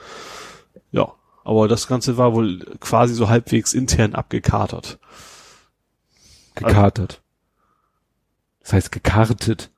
Ja, 0.91 1.13
aber 1.43 1.67
das 1.67 1.87
Ganze 1.87 2.17
war 2.17 2.33
wohl 2.33 2.59
quasi 2.79 3.13
so 3.13 3.27
halbwegs 3.29 3.73
intern 3.73 4.13
abgekatert. 4.13 4.99
Gekatert. 6.55 7.21
Das 8.61 8.73
heißt 8.73 8.91
gekartet. 8.91 9.71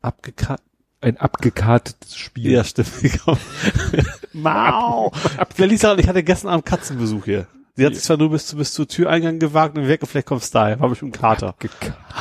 Abgekatert? 0.00 0.62
Ein 1.00 1.16
abgekartetes 1.16 2.16
Spiel. 2.16 2.50
Ja, 2.50 2.64
stimmt. 2.64 2.90
Mau! 4.32 5.12
Liest 5.56 5.84
daran, 5.84 5.98
ich 5.98 6.08
hatte 6.08 6.24
gestern 6.24 6.48
Abend 6.48 6.66
Katzenbesuch 6.66 7.24
hier. 7.24 7.46
Sie 7.78 7.86
hat 7.86 7.94
sich 7.94 8.02
zwar 8.04 8.16
nur 8.16 8.30
bis, 8.30 8.46
zu, 8.46 8.56
bis 8.56 8.72
zur 8.72 8.88
Türeingang 8.88 9.38
gewagt 9.38 9.78
und 9.78 9.86
weg 9.88 10.02
und 10.02 10.08
vielleicht 10.08 10.26
kommst 10.26 10.52
du 10.54 10.58
daher. 10.58 10.80
War 10.80 10.88
bestimmt 10.88 11.16
Kater. 11.16 11.54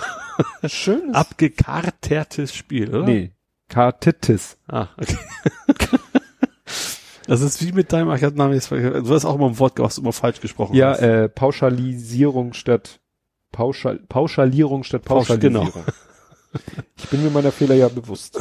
Schönes. 0.67 1.15
Abgekartertes 1.15 2.53
Spiel, 2.55 2.89
oder? 2.95 3.05
Nee. 3.05 3.31
Kartitis. 3.69 4.57
Ah, 4.67 4.89
okay. 4.97 5.17
das 7.27 7.41
ist 7.41 7.65
wie 7.65 7.71
mit 7.71 7.91
deinem, 7.91 8.13
ich 8.13 8.23
hab 8.23 8.31
den 8.33 8.37
Namen 8.37 8.53
jetzt, 8.53 8.71
du 8.71 9.09
hast 9.09 9.25
auch 9.25 9.35
immer 9.35 9.47
ein 9.47 9.59
Wort, 9.59 9.79
was 9.79 9.95
du 9.95 10.01
immer 10.01 10.13
falsch 10.13 10.39
gesprochen 10.41 10.75
Ja, 10.75 10.91
hast. 10.91 10.99
äh, 11.01 11.27
Pauschalisierung 11.29 12.53
statt 12.53 12.99
Pauschal, 13.51 13.99
Pauschalierung 14.07 14.83
statt 14.83 15.03
Pausch- 15.05 15.27
Pauschalisierung. 15.27 15.71
genau. 15.73 15.85
Ich 16.97 17.09
bin 17.09 17.23
mir 17.23 17.29
meiner 17.29 17.51
Fehler 17.51 17.75
ja 17.75 17.87
bewusst. 17.89 18.39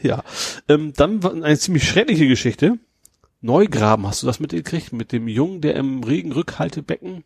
Ja. 0.00 0.24
Ähm, 0.68 0.92
dann 0.96 1.22
war 1.22 1.32
eine 1.34 1.56
ziemlich 1.58 1.86
schreckliche 1.88 2.26
Geschichte. 2.26 2.78
Neugraben, 3.46 4.06
hast 4.06 4.22
du 4.22 4.26
das 4.26 4.40
mitgekriegt? 4.40 4.92
Mit 4.92 5.12
dem 5.12 5.28
Jungen, 5.28 5.60
der 5.62 5.76
im 5.76 6.02
Regenrückhaltebecken. 6.02 7.24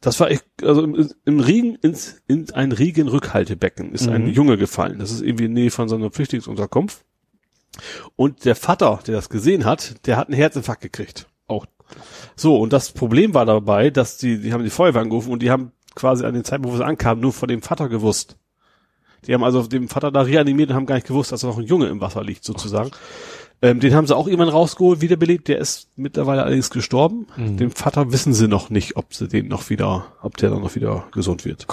Das 0.00 0.18
war 0.18 0.30
echt, 0.30 0.44
also 0.62 0.82
im, 0.82 1.10
im 1.26 1.40
Regen, 1.40 1.76
ins, 1.76 2.22
in 2.26 2.50
ein 2.52 2.72
Regenrückhaltebecken 2.72 3.92
ist 3.92 4.08
ein 4.08 4.24
Mhm. 4.24 4.32
Junge 4.32 4.56
gefallen. 4.56 4.98
Das 4.98 5.10
ist 5.12 5.20
irgendwie 5.20 5.44
in 5.44 5.54
der 5.54 5.62
Nähe 5.64 5.70
von 5.70 5.88
so 5.88 5.96
einer 5.96 6.10
Flüchtlingsunterkunft. 6.10 7.04
Und 8.16 8.44
der 8.44 8.56
Vater, 8.56 9.00
der 9.06 9.14
das 9.14 9.28
gesehen 9.28 9.64
hat, 9.64 10.06
der 10.06 10.16
hat 10.16 10.28
einen 10.28 10.36
Herzinfarkt 10.36 10.82
gekriegt. 10.82 11.28
Auch. 11.46 11.66
So, 12.34 12.58
und 12.58 12.72
das 12.72 12.92
Problem 12.92 13.34
war 13.34 13.44
dabei, 13.44 13.90
dass 13.90 14.16
die, 14.16 14.40
die 14.40 14.52
haben 14.52 14.64
die 14.64 14.70
Feuerwehr 14.70 15.02
angerufen 15.02 15.32
und 15.32 15.42
die 15.42 15.50
haben 15.50 15.72
quasi 15.94 16.24
an 16.24 16.34
den 16.34 16.44
Zeitpunkt, 16.44 16.74
wo 16.74 16.78
sie 16.78 16.84
ankamen, 16.86 17.20
nur 17.20 17.32
von 17.32 17.48
dem 17.48 17.62
Vater 17.62 17.88
gewusst. 17.88 18.36
Die 19.26 19.34
haben 19.34 19.44
also 19.44 19.66
den 19.66 19.88
Vater 19.88 20.10
da 20.10 20.22
reanimiert 20.22 20.70
und 20.70 20.76
haben 20.76 20.86
gar 20.86 20.94
nicht 20.94 21.06
gewusst, 21.06 21.30
dass 21.30 21.42
da 21.42 21.48
noch 21.48 21.58
ein 21.58 21.66
Junge 21.66 21.88
im 21.88 22.00
Wasser 22.00 22.24
liegt, 22.24 22.44
sozusagen. 22.44 22.90
Ähm, 23.62 23.78
den 23.80 23.94
haben 23.94 24.06
sie 24.06 24.16
auch 24.16 24.26
irgendwann 24.26 24.48
rausgeholt, 24.48 25.02
wiederbelebt. 25.02 25.48
Der 25.48 25.58
ist 25.58 25.88
mittlerweile 25.96 26.42
allerdings 26.44 26.70
gestorben. 26.70 27.26
Den 27.36 27.70
Vater 27.70 28.10
wissen 28.10 28.32
sie 28.32 28.48
noch 28.48 28.70
nicht, 28.70 28.96
ob 28.96 29.12
sie 29.12 29.28
den 29.28 29.48
noch 29.48 29.68
wieder, 29.68 30.06
ob 30.22 30.36
der 30.38 30.48
dann 30.50 30.62
noch 30.62 30.74
wieder 30.76 31.04
gesund 31.12 31.44
wird. 31.44 31.66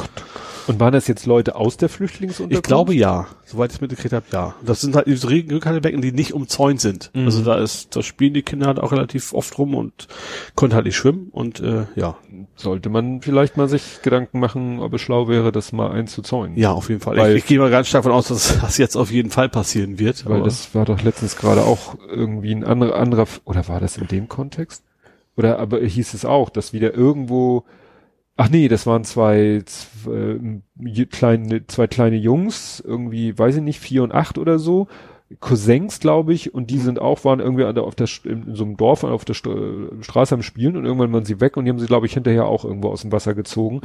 Und 0.67 0.81
waren 0.81 0.91
das 0.91 1.07
jetzt 1.07 1.25
Leute 1.25 1.55
aus 1.55 1.77
der 1.77 1.87
Flüchtlingsunterkunft? 1.87 2.57
Ich 2.65 2.67
glaube 2.67 2.93
ja, 2.93 3.27
soweit 3.45 3.71
ich 3.71 3.77
es 3.77 3.81
mitgekriegt 3.81 4.13
habe, 4.13 4.25
ja. 4.33 4.53
Das 4.65 4.81
sind 4.81 4.97
halt 4.97 5.07
diese 5.07 5.29
Rückhaltebecken, 5.29 6.01
die 6.01 6.11
nicht 6.11 6.33
umzäunt 6.33 6.81
sind. 6.81 7.09
Also 7.15 7.41
da 7.41 7.55
ist, 7.55 7.95
da 7.95 8.01
spielen 8.03 8.33
die 8.33 8.41
Kinder 8.41 8.67
halt 8.67 8.79
auch 8.79 8.91
relativ 8.91 9.31
oft 9.33 9.57
rum 9.57 9.73
und 9.73 10.09
konnten 10.55 10.75
halt 10.75 10.85
nicht 10.85 10.97
schwimmen 10.97 11.29
und 11.31 11.61
äh, 11.61 11.85
ja, 11.95 12.17
Sollte 12.57 12.89
man 12.89 13.21
vielleicht 13.21 13.55
mal 13.55 13.69
sich 13.69 14.01
Gedanken 14.01 14.39
machen, 14.39 14.79
ob 14.79 14.93
es 14.93 14.99
schlau 15.01 15.27
wäre, 15.29 15.51
das 15.53 15.71
mal 15.71 15.91
einzuzäunen. 15.91 16.57
ja, 16.57 16.71
auf 16.73 16.89
jeden 16.89 16.99
Fall. 17.01 17.15
Weil- 17.15 17.31
ich, 17.31 17.43
ich 17.43 17.45
gehe 17.45 17.59
mal 17.59 17.69
ganz 17.71 17.87
stark 17.87 18.03
davon 18.03 18.17
aus, 18.17 18.27
dass 18.27 18.59
das 18.59 18.77
jetzt 18.77 18.97
auf 18.97 19.09
jeden 19.09 19.29
Fall 19.29 19.47
passieren 19.47 19.99
wird. 19.99 20.25
Weil 20.27 20.43
das 20.43 20.75
war 20.75 20.83
doch 20.83 21.01
letztens 21.01 21.37
gerade 21.37 21.61
auch 21.63 21.76
irgendwie 22.07 22.53
ein 22.53 22.63
anderer, 22.63 22.95
anderer, 22.95 23.27
oder 23.45 23.67
war 23.67 23.79
das 23.79 23.97
in 23.97 24.07
dem 24.07 24.27
Kontext? 24.27 24.83
Oder 25.35 25.59
aber 25.59 25.79
hieß 25.79 26.13
es 26.13 26.25
auch, 26.25 26.49
dass 26.49 26.73
wieder 26.73 26.93
irgendwo, 26.93 27.63
ach 28.35 28.49
nee, 28.49 28.67
das 28.67 28.87
waren 28.87 29.03
zwei, 29.03 29.61
zwei, 29.65 30.39
äh, 30.83 31.05
kleine, 31.05 31.67
zwei 31.67 31.87
kleine 31.87 32.17
Jungs, 32.17 32.83
irgendwie, 32.85 33.37
weiß 33.37 33.57
ich 33.57 33.63
nicht, 33.63 33.79
vier 33.79 34.03
und 34.03 34.13
acht 34.13 34.37
oder 34.37 34.59
so, 34.59 34.87
Cousins, 35.41 35.99
glaube 35.99 36.33
ich, 36.33 36.53
und 36.53 36.69
die 36.71 36.77
sind 36.79 36.99
auch, 36.99 37.25
waren 37.25 37.41
irgendwie 37.41 37.65
an 37.65 37.75
der, 37.75 37.83
auf 37.83 37.95
der, 37.95 38.07
in, 38.23 38.55
so 38.55 38.63
einem 38.63 38.77
Dorf 38.77 39.03
auf 39.03 39.25
der 39.25 39.35
St 39.35 39.49
Straße 39.99 40.33
am 40.33 40.41
Spielen 40.41 40.77
und 40.77 40.85
irgendwann 40.85 41.11
waren 41.11 41.25
sie 41.25 41.41
weg 41.41 41.57
und 41.57 41.65
die 41.65 41.71
haben 41.71 41.79
sie, 41.79 41.85
glaube 41.85 42.05
ich, 42.05 42.13
hinterher 42.13 42.45
auch 42.45 42.63
irgendwo 42.63 42.89
aus 42.89 43.01
dem 43.01 43.11
Wasser 43.11 43.33
gezogen. 43.33 43.81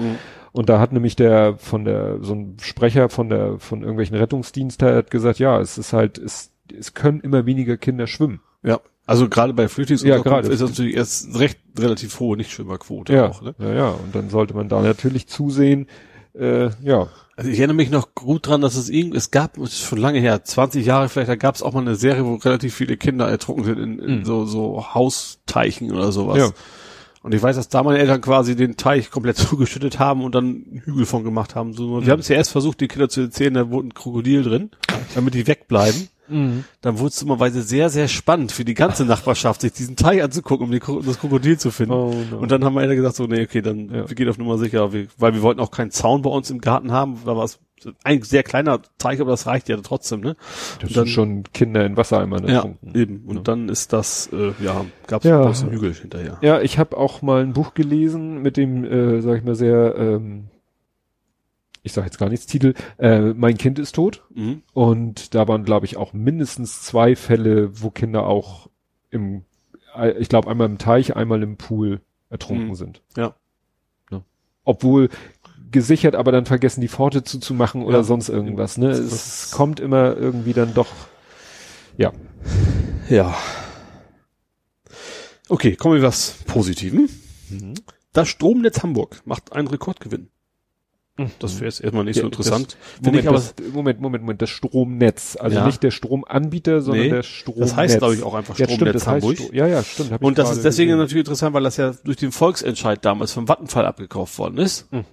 Und 0.53 0.69
da 0.69 0.79
hat 0.79 0.93
nämlich 0.93 1.17
der 1.17 1.57
von 1.59 1.85
der, 1.85 2.23
so 2.23 2.35
ein 2.35 2.57
Sprecher 2.61 3.09
von 3.09 3.29
der, 3.29 3.59
von 3.59 3.81
irgendwelchen 3.81 4.17
Rettungsdiensten 4.17 4.87
hat 4.87 5.11
gesagt, 5.11 5.41
ja, 5.41 5.61
es 5.61 5.79
ist 5.79 5.93
halt, 5.93 6.17
es, 6.19 6.52
es 6.79 6.95
können 6.95 7.21
immer 7.21 7.47
weniger 7.47 7.77
Kinder 7.77 8.07
schwimmen. 8.07 8.41
Ja, 8.63 8.81
also 9.07 9.29
gerade 9.29 9.53
bei 9.53 9.69
Flüchtlingsunterkunft 9.69 10.27
Ja, 10.27 10.33
gerade. 10.41 10.49
ist 10.53 10.61
das 10.63 10.71
natürlich 10.71 10.95
erst 10.97 11.39
recht 11.39 11.59
relativ 11.79 12.19
hohe 12.21 12.37
Nichtschwimmerquote 12.37 13.13
Ja, 13.15 13.29
auch. 13.31 13.43
Ne? 13.43 13.55
ja, 13.59 13.73
ja. 13.75 13.89
Und 13.91 14.15
dann 14.15 14.31
sollte 14.31 14.55
man 14.55 14.69
da 14.69 14.81
natürlich 14.83 15.27
zusehen, 15.27 15.87
äh, 16.35 16.71
ja, 16.83 17.09
Also 17.37 17.51
ich 17.51 17.59
erinnere 17.59 17.77
mich 17.77 17.91
noch 17.91 18.15
gut 18.15 18.47
dran, 18.47 18.61
dass 18.61 18.77
es 18.77 18.89
irgend, 18.89 19.15
es 19.17 19.31
gab, 19.31 19.59
schon 19.69 19.99
lange 19.99 20.21
her, 20.21 20.45
20 20.45 20.87
Jahre 20.87 21.09
vielleicht, 21.09 21.29
da 21.29 21.37
gab 21.37 21.55
es 21.57 21.63
auch 21.63 21.73
mal 21.75 21.81
eine 21.81 21.95
Serie, 21.97 22.25
wo 22.25 22.37
relativ 22.37 22.75
viele 22.75 22.97
Kinder 22.97 23.29
ertrunken 23.29 23.65
sind 23.65 23.79
in, 23.79 23.99
in 23.99 24.19
Mhm. 24.21 24.25
so, 24.25 24.45
so 24.47 24.95
Hausteichen 24.95 25.91
oder 25.93 26.13
sowas. 26.13 26.39
Ja. 26.39 26.51
Und 27.23 27.35
ich 27.35 27.43
weiß, 27.43 27.55
dass 27.57 27.69
da 27.69 27.83
meine 27.83 27.99
Eltern 27.99 28.21
quasi 28.21 28.57
den 28.57 28.77
Teich 28.77 29.11
komplett 29.11 29.37
zugeschüttet 29.39 29.99
haben 29.99 30.25
und 30.25 30.35
dann 30.35 30.45
einen 30.71 30.83
Hügel 30.85 31.05
von 31.07 31.23
gemacht 31.25 31.55
haben. 31.55 31.73
So, 31.73 32.01
Mhm. 32.01 32.07
wir 32.07 32.13
haben 32.13 32.21
es 32.21 32.29
ja 32.29 32.37
erst 32.37 32.51
versucht, 32.53 32.81
die 32.81 32.89
Kinder 32.89 33.09
zu 33.09 33.21
erzählen, 33.23 33.55
da 33.55 33.71
wurde 33.71 33.89
ein 33.89 33.95
Krokodil 33.95 34.43
drin, 34.43 34.71
damit 35.15 35.35
die 35.35 35.47
wegbleiben. 35.47 36.09
Mhm. 36.33 36.65
Dann 36.81 36.99
wurde 36.99 37.09
es 37.09 37.17
dummerweise 37.21 37.63
sehr, 37.63 37.89
sehr 37.91 38.09
spannend 38.09 38.53
für 38.53 38.65
die 38.65 38.75
ganze 38.75 39.05
Nachbarschaft, 39.05 39.61
sich 39.61 39.73
diesen 39.73 39.97
Teich 39.97 40.23
anzugucken, 40.23 40.67
um 40.67 40.73
die, 40.73 40.81
das 41.07 41.19
Krokodil 41.21 41.59
zu 41.59 41.71
finden. 41.71 41.93
Oh, 41.93 42.15
no. 42.31 42.39
Und 42.39 42.51
dann 42.51 42.65
haben 42.65 42.75
meine 42.75 42.85
Eltern 42.89 42.97
gesagt, 42.99 43.17
so, 43.17 43.27
nee, 43.27 43.43
okay, 43.43 43.63
dann 43.63 43.89
Ja. 43.91 44.09
wir 44.09 44.15
gehen 44.17 44.29
auf 44.29 44.39
Nummer 44.39 44.59
sicher, 44.59 44.93
wir, 44.93 45.07
weil 45.19 45.35
wir 45.35 45.43
wollten 45.43 45.61
auch 45.61 45.71
keinen 45.71 45.91
Zaun 45.91 46.23
bei 46.23 46.31
uns 46.31 46.51
im 46.51 46.61
Garten 46.61 46.93
haben, 46.93 47.19
da 47.25 47.37
war 47.37 47.45
es 47.45 47.59
ein 48.05 48.23
sehr 48.23 48.45
kleiner 48.45 48.81
Teich, 48.99 49.21
aber 49.21 49.33
das 49.33 49.49
reicht 49.49 49.69
ja 49.69 49.77
trotzdem, 49.83 50.21
ne? 50.21 50.37
das 50.81 50.89
Und 50.91 50.97
dann- 50.97 51.05
sind 51.07 51.13
schon 51.13 51.43
Kinder 51.53 51.85
in 51.85 51.97
Wassereimern 51.97 52.47
Ja, 52.47 52.55
ertrunken. 52.57 52.95
eben. 52.95 53.23
Und 53.27 53.49
dann 53.49 53.69
ist 53.69 53.93
das, 53.93 54.29
äh, 54.33 54.53
ja, 54.65 54.85
gab 55.09 55.25
es 55.25 55.29
Ja. 55.29 55.43
einen 55.43 55.71
Hügel 55.73 55.93
hinterher. 55.93 56.39
Ja, 56.43 56.61
ich 56.61 56.79
habe 56.79 56.97
auch 56.97 57.23
mal 57.23 57.43
ein 57.43 57.55
Buch 57.55 57.75
gelesen 57.75 58.41
mit 58.41 58.57
dem, 58.57 58.85
äh, 58.85 59.21
sag 59.21 59.39
ich 59.39 59.45
mal, 59.45 59.57
sehr, 59.57 59.97
ähm, 59.99 60.45
ich 61.83 61.93
sage 61.93 62.07
jetzt 62.07 62.19
gar 62.19 62.29
nichts, 62.29 62.47
Titel, 62.47 62.75
äh, 62.99 63.33
Mein 63.35 63.59
Kind 63.59 63.79
ist 63.79 63.95
tot. 63.95 64.23
Mhm. 64.35 64.63
Und 64.73 65.35
da 65.35 65.49
waren, 65.49 65.65
glaube 65.65 65.87
ich, 65.87 65.97
auch 65.97 66.13
mindestens 66.13 66.83
zwei 66.83 67.17
Fälle, 67.17 67.83
wo 67.83 67.91
Kinder 67.91 68.27
auch 68.27 68.69
im, 69.11 69.45
äh, 69.97 70.13
ich 70.19 70.29
glaube, 70.29 70.49
einmal 70.51 70.69
im 70.69 70.79
Teich, 70.79 71.17
einmal 71.17 71.43
im 71.43 71.57
Pool 71.57 72.01
ertrunken 72.31 72.69
Mhm. 72.69 72.75
sind. 72.75 73.03
Ja. 73.17 73.35
Ne? 74.11 74.23
Obwohl 74.65 75.09
gesichert, 75.71 76.15
aber 76.15 76.33
dann 76.33 76.47
vergessen, 76.47 76.83
die 76.83 76.89
Pforte 76.89 77.25
zuzumachen 77.25 77.83
oder 77.83 77.99
Ja. 77.99 78.05
sonst 78.05 78.29
irgendwas. 78.29 78.77
Ne? 78.79 78.91
Es 78.91 79.51
kommt 79.53 79.81
immer 79.81 80.17
irgendwie 80.17 80.53
dann 80.53 80.75
doch, 80.75 80.89
ja. 81.97 82.13
Ja. 83.09 83.35
Okay, 85.49 85.77
kommen 85.77 85.97
wir 85.97 86.03
was 86.03 86.37
Positiven. 86.47 87.09
Mhm. 87.51 87.75
Das 88.13 88.29
Stromnetz 88.29 88.83
Hamburg 88.83 89.23
macht 89.25 89.53
einen 89.53 89.69
Rekordgewinn. 89.69 90.29
Das 91.41 91.57
wäre 91.57 91.67
jetzt 91.67 91.81
erstmal 91.83 92.05
nicht 92.05 92.15
so 92.17 92.23
Ja, 92.23 92.27
interessant. 92.27 92.77
Das, 93.01 93.07
Moment, 93.07 93.23
ich 93.23 93.29
aber, 93.29 93.37
das, 93.37 93.55
Moment, 93.75 94.01
Moment, 94.01 94.23
Moment, 94.25 94.41
das 94.43 94.49
Stromnetz. 94.51 95.37
Also 95.39 95.59
Ja. 95.59 95.67
nicht 95.67 95.83
der 95.83 95.91
Stromanbieter, 95.91 96.81
sondern 96.81 97.03
Nee, 97.05 97.11
der 97.11 97.23
Strom. 97.23 97.61
das 97.61 97.77
heißt, 97.77 97.99
glaube 97.99 98.15
ich, 98.15 98.23
auch 98.23 98.35
einfach 98.35 98.59
ja, 98.59 98.65
stimmt, 98.65 98.77
Stromnetz 98.79 98.95
das 98.95 99.07
heißt 99.07 99.23
Hamburg. 99.27 99.39
Stro- 99.39 99.55
ja, 99.55 99.67
ja, 99.67 99.83
stimmt. 99.83 100.23
und 100.23 100.39
das 100.39 100.51
ist 100.53 100.65
deswegen 100.65 100.89
gesehen. 100.89 100.99
natürlich 101.01 101.21
interessant, 101.21 101.55
weil 101.55 101.63
das 101.65 101.77
ja 101.77 101.93
durch 102.05 102.17
den 102.17 102.33
Volksentscheid 102.33 103.05
damals 103.05 103.33
vom 103.33 103.47
Vattenfall 103.47 103.85
abgekauft 103.85 104.39
worden 104.39 104.57
ist. 104.57 104.91
Mhm. 104.91 105.05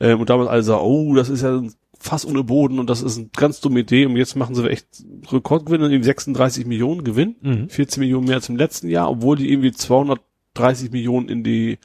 Ähm, 0.00 0.20
und 0.20 0.30
damals 0.30 0.48
alle 0.48 0.62
sagen, 0.62 0.82
oh, 0.84 1.14
das 1.16 1.28
ist 1.28 1.42
ja 1.42 1.56
ein 1.56 1.72
Fass 1.98 2.24
ohne 2.26 2.42
Boden 2.44 2.78
und 2.78 2.88
das 2.90 3.02
ist 3.02 3.16
eine 3.18 3.28
ganz 3.36 3.60
dumme 3.60 3.80
Idee. 3.80 4.06
Und 4.06 4.16
jetzt 4.16 4.36
machen 4.36 4.54
sie 4.54 4.68
echt 4.68 4.86
Rekordgewinn, 5.30 5.82
irgendwie 5.82 6.02
36 6.04 6.66
Millionen 6.66 7.04
Gewinn. 7.04 7.36
Mhm. 7.40 7.68
14 7.68 8.00
Millionen 8.00 8.26
mehr 8.26 8.36
als 8.36 8.48
im 8.48 8.56
letzten 8.56 8.88
Jahr, 8.88 9.08
obwohl 9.10 9.36
die 9.36 9.50
irgendwie 9.50 9.72
230 9.72 10.90
Millionen 10.92 11.28
in 11.28 11.42
die 11.44 11.78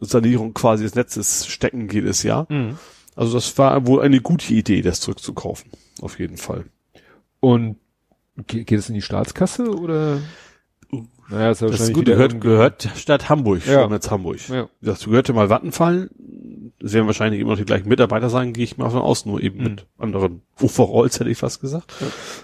Sanierung 0.00 0.54
quasi 0.54 0.84
des 0.84 0.94
Netzes 0.94 1.46
stecken 1.46 1.88
jedes 1.88 2.22
Jahr. 2.22 2.46
Mhm. 2.50 2.78
Also 3.16 3.34
das 3.34 3.56
war 3.58 3.86
wohl 3.86 4.02
eine 4.02 4.20
gute 4.20 4.52
Idee, 4.54 4.82
das 4.82 5.00
zurückzukaufen. 5.00 5.70
Auf 6.00 6.18
jeden 6.18 6.36
Fall. 6.36 6.64
Und 7.40 7.76
ge- 8.46 8.64
geht 8.64 8.78
es 8.78 8.88
in 8.88 8.94
die 8.96 9.02
Staatskasse 9.02 9.70
oder? 9.78 10.18
Naja, 11.30 11.52
ist 11.52 11.62
ja 11.62 11.68
Das 11.68 11.80
ist 11.80 11.94
gut, 11.94 12.04
gehört, 12.04 12.40
gehört 12.40 12.88
Stadt 12.96 13.28
Hamburg, 13.30 13.64
Ja. 13.66 13.74
Stromnetz 13.78 14.10
Hamburg. 14.10 14.46
Ja. 14.48 14.68
Das 14.82 15.04
gehörte 15.04 15.32
mal 15.32 15.48
Vattenfall. 15.48 16.10
es 16.80 16.92
werden 16.92 17.06
wahrscheinlich 17.06 17.40
immer 17.40 17.52
noch 17.52 17.56
die 17.58 17.64
gleichen 17.64 17.88
Mitarbeiter 17.88 18.28
sein, 18.28 18.52
gehe 18.52 18.64
ich 18.64 18.76
mal 18.76 18.90
von 18.90 19.00
aus, 19.00 19.24
nur 19.24 19.40
eben 19.42 19.62
mit 19.62 19.86
anderen 19.96 20.42
Overalls, 20.60 21.18
hätte 21.20 21.30
ich 21.30 21.38
fast 21.38 21.60
gesagt. 21.62 21.92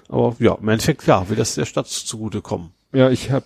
Aber 0.09 0.35
ja, 0.39 0.55
im 0.55 0.69
Endeffekt, 0.69 1.07
ja, 1.07 1.29
will 1.29 1.37
das 1.37 1.57
der 1.57 1.67
Stadt 1.67 1.89
zugutekommen. 1.89 2.71
Ja, 2.93 3.11
ich 3.11 3.31
habe 3.31 3.45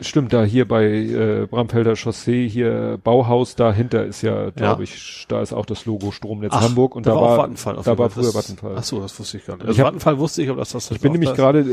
stimmt 0.00 0.32
da 0.32 0.42
hier 0.44 0.66
bei 0.66 0.84
äh, 0.84 1.46
Bramfelder 1.48 1.94
Chaussee 1.94 2.48
hier 2.48 2.98
Bauhaus 3.04 3.54
dahinter 3.54 4.04
ist 4.04 4.22
ja, 4.22 4.50
glaube 4.50 4.82
ich, 4.82 5.26
da 5.28 5.40
ist 5.40 5.52
auch 5.52 5.64
das 5.64 5.86
Logo 5.86 6.10
Stromnetz 6.10 6.52
Hamburg 6.54 6.96
und 6.96 7.06
da, 7.06 7.14
war 7.14 7.36
Vattenfall. 7.36 7.78
da 7.84 7.96
war 7.96 8.10
früher 8.10 8.32
Vattenfall. 8.34 8.74
Ach 8.76 8.82
so, 8.82 9.00
das 9.00 9.18
wusste 9.20 9.36
ich 9.36 9.46
gar 9.46 9.54
nicht. 9.54 9.62
Ich 9.64 9.68
Also 9.68 9.80
hab- 9.80 9.86
Vattenfall 9.88 10.18
wusste 10.18 10.42
ich, 10.42 10.48
aber 10.50 10.58
das, 10.58 10.72
das 10.72 10.90
Ich 10.90 11.00
bin 11.00 11.12
nämlich 11.12 11.34
gerade 11.34 11.60
äh, 11.60 11.64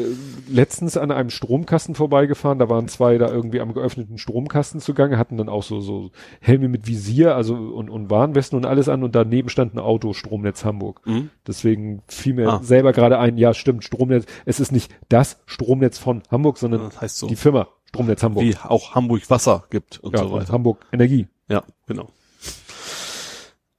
letztens 0.47 0.95
an 0.95 1.09
einem 1.11 1.31
Stromkasten 1.31 1.95
vorbeigefahren, 1.95 2.59
da 2.59 2.69
waren 2.69 2.87
zwei 2.87 3.17
da 3.17 3.29
irgendwie 3.31 3.61
am 3.61 3.73
geöffneten 3.73 4.19
Stromkasten 4.19 4.79
zugange, 4.79 5.17
hatten 5.17 5.37
dann 5.37 5.49
auch 5.49 5.63
so, 5.63 5.81
so 5.81 6.11
Helme 6.39 6.67
mit 6.67 6.85
Visier, 6.87 7.35
also 7.35 7.55
und, 7.55 7.89
und 7.89 8.11
Warnwesten 8.11 8.57
und 8.57 8.65
alles 8.65 8.89
an 8.89 9.03
und 9.03 9.15
daneben 9.15 9.49
stand 9.49 9.73
ein 9.73 9.79
Auto, 9.79 10.13
Stromnetz 10.13 10.63
Hamburg. 10.65 11.01
Mhm. 11.05 11.29
Deswegen 11.47 12.03
fiel 12.07 12.35
mir 12.35 12.47
Ah. 12.47 12.59
selber 12.61 12.91
gerade 12.93 13.17
ein, 13.17 13.37
ja 13.37 13.55
stimmt, 13.55 13.83
Stromnetz, 13.83 14.25
es 14.45 14.59
ist 14.59 14.71
nicht 14.71 14.91
das 15.09 15.41
Stromnetz 15.47 15.97
von 15.97 16.21
Hamburg, 16.29 16.59
sondern 16.59 16.81
Das 16.83 17.01
heißt 17.01 17.17
so. 17.17 17.27
die 17.27 17.35
Firma 17.35 17.67
Stromnetz 17.93 18.23
Hamburg. 18.23 18.43
wie 18.43 18.57
auch 18.57 18.95
Hamburg 18.95 19.29
Wasser 19.29 19.65
gibt 19.69 19.99
und 19.99 20.13
ja, 20.13 20.19
so 20.19 20.25
und 20.25 20.41
weiter. 20.41 20.51
Hamburg 20.51 20.85
Energie. 20.91 21.27
Ja, 21.47 21.63
genau. 21.85 22.09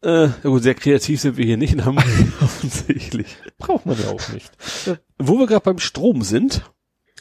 Äh, 0.05 0.27
ja 0.27 0.33
gut, 0.45 0.63
sehr 0.63 0.75
kreativ 0.75 1.21
sind 1.21 1.37
wir 1.37 1.45
hier 1.45 1.57
nicht 1.57 1.73
in 1.73 1.85
Hamburg, 1.85 2.07
offensichtlich. 2.41 3.37
Braucht 3.59 3.87
man 3.87 3.99
ja 4.01 4.11
auch 4.11 4.29
nicht. 4.33 4.53
Wo 5.19 5.39
wir 5.39 5.47
gerade 5.47 5.65
beim 5.65 5.79
Strom 5.79 6.23
sind, 6.23 6.71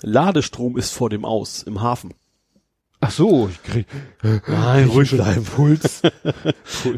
Ladestrom 0.01 0.77
ist 0.77 0.91
vor 0.91 1.09
dem 1.09 1.25
Aus 1.25 1.63
im 1.63 1.81
Hafen. 1.81 2.13
Ach 2.99 3.11
so, 3.11 3.49
ich 3.49 3.63
krieg, 3.63 3.87
Nein, 4.47 4.87
ruhig 4.87 5.11
bleiben. 5.11 5.43
Puls. 5.55 6.03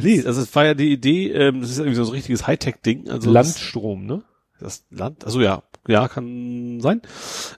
Nee, 0.01 0.23
also 0.25 0.41
es 0.41 0.53
war 0.53 0.65
ja 0.65 0.73
die 0.73 0.91
Idee, 0.91 1.31
ähm, 1.31 1.61
das 1.61 1.71
ist 1.71 1.79
irgendwie 1.79 1.95
so 1.95 2.03
ein 2.03 2.09
richtiges 2.09 2.45
Hightech-Ding. 2.45 3.09
Also 3.09 3.31
Landstrom, 3.31 4.05
ne? 4.05 4.23
Das, 4.59 4.83
das 4.89 4.99
Land, 4.99 5.25
also 5.25 5.41
ja, 5.41 5.63
ja, 5.87 6.07
kann 6.07 6.79
sein. 6.81 7.01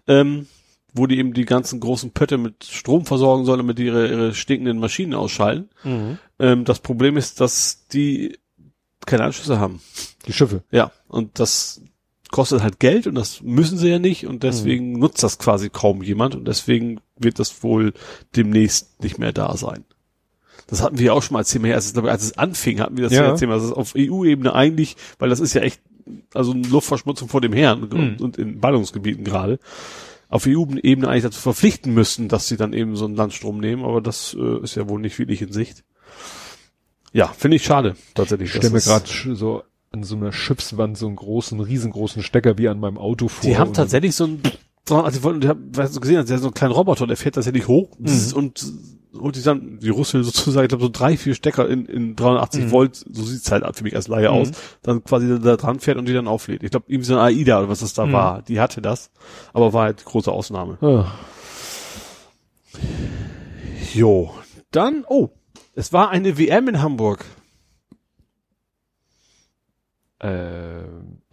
Ähm, 0.08 0.48
wo 0.98 1.08
die 1.08 1.18
eben 1.18 1.34
die 1.34 1.46
ganzen 1.46 1.80
großen 1.80 2.12
Pötte 2.12 2.38
mit 2.38 2.66
Strom 2.66 3.06
versorgen 3.06 3.46
sollen, 3.46 3.60
damit 3.60 3.78
die 3.78 3.86
ihre, 3.86 4.08
ihre 4.08 4.34
stinkenden 4.34 4.80
Maschinen 4.80 5.14
ausschalten. 5.14 5.70
Ähm, 6.40 6.66
das 6.66 6.80
Problem 6.80 7.18
ist, 7.18 7.40
dass 7.42 7.88
die 7.88 8.38
keine 9.06 9.24
Anschlüsse 9.24 9.60
haben. 9.60 9.82
Die 10.26 10.34
Schiffe. 10.34 10.64
Ja, 10.72 10.92
und 11.08 11.40
das 11.40 11.82
kostet 12.30 12.62
halt 12.62 12.80
Geld 12.80 13.08
und 13.08 13.16
das 13.16 13.42
müssen 13.42 13.78
sie 13.78 13.88
ja 13.88 14.00
nicht 14.00 14.28
und 14.28 14.44
deswegen 14.44 15.00
nutzt 15.00 15.24
das 15.24 15.40
quasi 15.40 15.70
kaum 15.70 16.04
jemand 16.04 16.36
und 16.36 16.46
deswegen 16.46 17.00
wird 17.18 17.40
das 17.40 17.64
wohl 17.64 17.94
demnächst 18.36 19.02
nicht 19.02 19.18
mehr 19.18 19.32
da 19.32 19.56
sein. 19.56 19.86
Das 20.68 20.82
hatten 20.84 20.98
wir 21.00 21.06
ja 21.06 21.14
auch 21.14 21.24
schon 21.24 21.34
mal 21.34 21.40
als 21.40 21.54
es, 21.56 21.94
glaube 21.94 22.10
ich, 22.10 22.12
als 22.12 22.24
es 22.24 22.38
anfing, 22.38 22.82
hatten 22.82 22.98
wir 22.98 23.06
das 23.06 23.14
ja, 23.14 23.24
Ja. 23.24 23.30
erzählt, 23.30 23.52
dass 23.52 23.64
es 23.64 23.72
auf 23.72 23.94
EU-Ebene 23.98 24.54
eigentlich, 24.54 24.98
weil 25.20 25.30
das 25.30 25.40
ist 25.40 25.54
ja 25.54 25.62
echt, 25.62 25.80
also 26.34 26.52
eine 26.52 26.68
Luftverschmutzung 26.68 27.30
vor 27.30 27.40
dem 27.40 27.54
Herrn 27.54 27.84
und, 27.84 28.22
und 28.22 28.38
in 28.38 28.60
Ballungsgebieten 28.60 29.24
gerade, 29.24 29.60
auf 30.30 30.46
EU-Ebene 30.48 31.08
eigentlich 31.08 31.24
dazu 31.24 31.40
verpflichten 31.40 31.94
müssen, 31.94 32.28
dass 32.28 32.48
sie 32.48 32.58
dann 32.58 32.74
eben 32.74 32.96
so 32.96 33.06
einen 33.06 33.16
Landstrom 33.16 33.60
nehmen, 33.60 33.84
aber 33.84 34.02
das 34.02 34.36
äh, 34.38 34.62
ist 34.62 34.76
ja 34.76 34.90
wohl 34.90 35.00
nicht 35.00 35.18
wirklich 35.20 35.42
in 35.42 35.52
Sicht. 35.52 35.84
Ja, 37.14 37.28
finde 37.28 37.58
ich 37.58 37.64
schade, 37.64 37.96
tatsächlich. 38.14 38.50
Ich 38.50 38.56
stelle 38.56 38.74
mir 38.74 38.82
gerade 38.82 39.08
so 39.36 39.64
an 39.92 40.04
so 40.04 40.16
einer 40.16 40.34
Schiffswand 40.34 40.98
so 40.98 41.08
einen 41.08 41.16
großen, 41.16 41.60
riesengroßen 41.60 42.22
Stecker 42.22 42.58
wie 42.58 42.68
an 42.68 42.80
meinem 42.80 42.98
Auto 42.98 43.30
vor. 43.30 43.50
Die 43.50 43.58
haben 43.58 43.74
tatsächlich 43.74 44.16
so 44.16 44.26
ein, 44.26 44.42
also 44.92 45.34
die 45.40 45.48
haben, 45.48 45.76
weißt 45.76 45.96
du, 45.96 46.00
gesehen, 46.00 46.26
der 46.26 46.36
hat 46.36 46.42
so 46.42 46.48
einen 46.48 46.54
kleinen 46.54 46.74
Roboter, 46.74 47.08
der 47.08 47.18
fährt 47.18 47.36
tatsächlich 47.36 47.68
hoch 47.68 47.90
Mhm. 48.00 48.32
und 48.36 48.66
holt 49.20 49.36
die 49.36 49.42
dann, 49.42 49.80
die 49.80 49.90
Russell 49.90 50.24
sozusagen, 50.24 50.66
ich 50.66 50.70
glaube 50.70 50.84
so 50.84 50.90
drei, 50.92 51.18
vier 51.18 51.34
Stecker 51.34 51.68
in, 51.68 51.86
in 51.86 52.16
380 52.16 52.66
Mhm. 52.66 52.72
Volt, 52.72 52.96
so 52.96 53.24
sieht's 53.24 53.50
halt 53.52 53.64
für 53.76 53.84
mich 53.84 53.96
als 53.96 54.08
Laie 54.08 54.30
aus, 54.32 54.52
dann 54.84 55.04
quasi 55.04 55.40
da 55.40 55.56
dran 55.56 55.80
fährt 55.80 55.98
und 55.98 56.08
die 56.08 56.14
dann 56.14 56.28
auflädt. 56.28 56.64
Ich 56.64 56.72
glaube, 56.72 56.86
irgendwie 56.88 57.08
so 57.08 57.14
eine 57.18 57.24
AIDA 57.24 57.60
oder 57.60 57.70
was 57.70 57.80
das 57.80 57.94
da 57.94 58.06
Mhm. 58.06 58.12
war, 58.14 58.42
die 58.44 58.60
hatte 58.60 58.82
das, 58.82 59.10
aber 59.54 59.74
war 59.74 59.84
halt 59.86 60.06
große 60.06 60.32
Ausnahme. 60.32 60.78
Ah, 60.82 61.12
Jo, 63.94 64.34
dann, 64.72 65.06
oh, 65.08 65.30
es 65.74 65.94
war 65.94 66.10
eine 66.10 66.38
WM 66.38 66.68
in 66.68 66.82
Hamburg. 66.82 67.26
äh, 70.20 70.82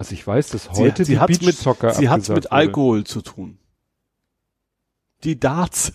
also 0.04 0.12
ich 0.14 0.26
weiß, 0.26 0.48
dass 0.50 0.64
Sie- 0.64 0.68
heute 0.70 1.04
sie 1.04 1.12
die 1.14 1.18
hat's 1.18 1.40
mit, 1.40 1.56
sie 1.56 1.68
hat's 1.68 1.82
abgesagt 1.84 2.28
mit 2.28 2.28
wurde. 2.44 2.52
Alkohol 2.52 3.04
zu 3.04 3.22
tun. 3.22 3.58
Die 5.22 5.40
Darts. 5.40 5.92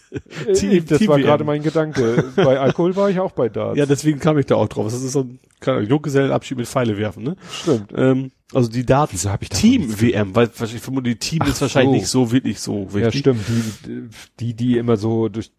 Äh, 0.47 0.53
Team- 0.53 0.85
das 0.87 1.07
war 1.07 1.19
gerade 1.19 1.43
mein 1.43 1.61
Gedanke. 1.61 2.31
bei 2.35 2.59
Alkohol 2.59 2.95
war 2.95 3.09
ich 3.11 3.19
auch 3.19 3.31
bei 3.31 3.47
Darts. 3.47 3.77
Ja, 3.77 3.85
deswegen 3.85 4.19
kam 4.19 4.39
ich 4.39 4.47
da 4.47 4.55
auch 4.55 4.67
drauf. 4.67 4.85
Das 4.85 4.95
ist 5.01 5.11
so 5.11 5.21
ein 5.21 5.85
Junggesellenabschied 5.87 6.57
mit 6.57 6.67
Pfeile 6.67 6.97
werfen, 6.97 7.23
ne? 7.23 7.35
stimmt. 7.51 7.93
Ähm, 7.95 8.31
also 8.53 8.69
die 8.71 8.83
Darts 8.85 9.13
Wieso 9.13 9.29
hab 9.29 9.43
ich 9.43 9.49
Team 9.49 10.01
WM, 10.01 10.35
weil 10.35 10.49
ich 10.63 10.79
vermute, 10.81 11.09
die 11.09 11.15
Team 11.19 11.41
Ach 11.43 11.49
ist 11.49 11.61
wahrscheinlich 11.61 12.07
so. 12.07 12.21
nicht 12.23 12.29
so 12.29 12.31
wirklich 12.31 12.59
so 12.59 12.87
Ja, 12.87 12.93
wichtig. 12.95 13.19
stimmt. 13.19 13.41
Die, 13.85 14.09
die, 14.39 14.53
die 14.55 14.77
immer 14.79 14.97
so 14.97 15.29
durch 15.29 15.51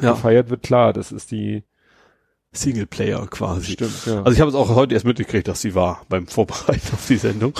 Ja. 0.00 0.12
gefeiert 0.14 0.48
wird, 0.48 0.62
klar, 0.62 0.94
das 0.94 1.12
ist 1.12 1.30
die. 1.30 1.64
Singleplayer 2.52 3.26
quasi. 3.28 3.72
Stimmt, 3.72 4.06
ja. 4.06 4.18
Also 4.22 4.32
ich 4.32 4.40
habe 4.40 4.48
es 4.50 4.54
auch 4.54 4.74
heute 4.74 4.94
erst 4.94 5.04
mitgekriegt, 5.06 5.46
dass 5.48 5.60
sie 5.60 5.74
war 5.74 6.02
beim 6.08 6.26
Vorbereiten 6.26 6.88
auf 6.94 7.06
die 7.06 7.16
Sendung. 7.16 7.52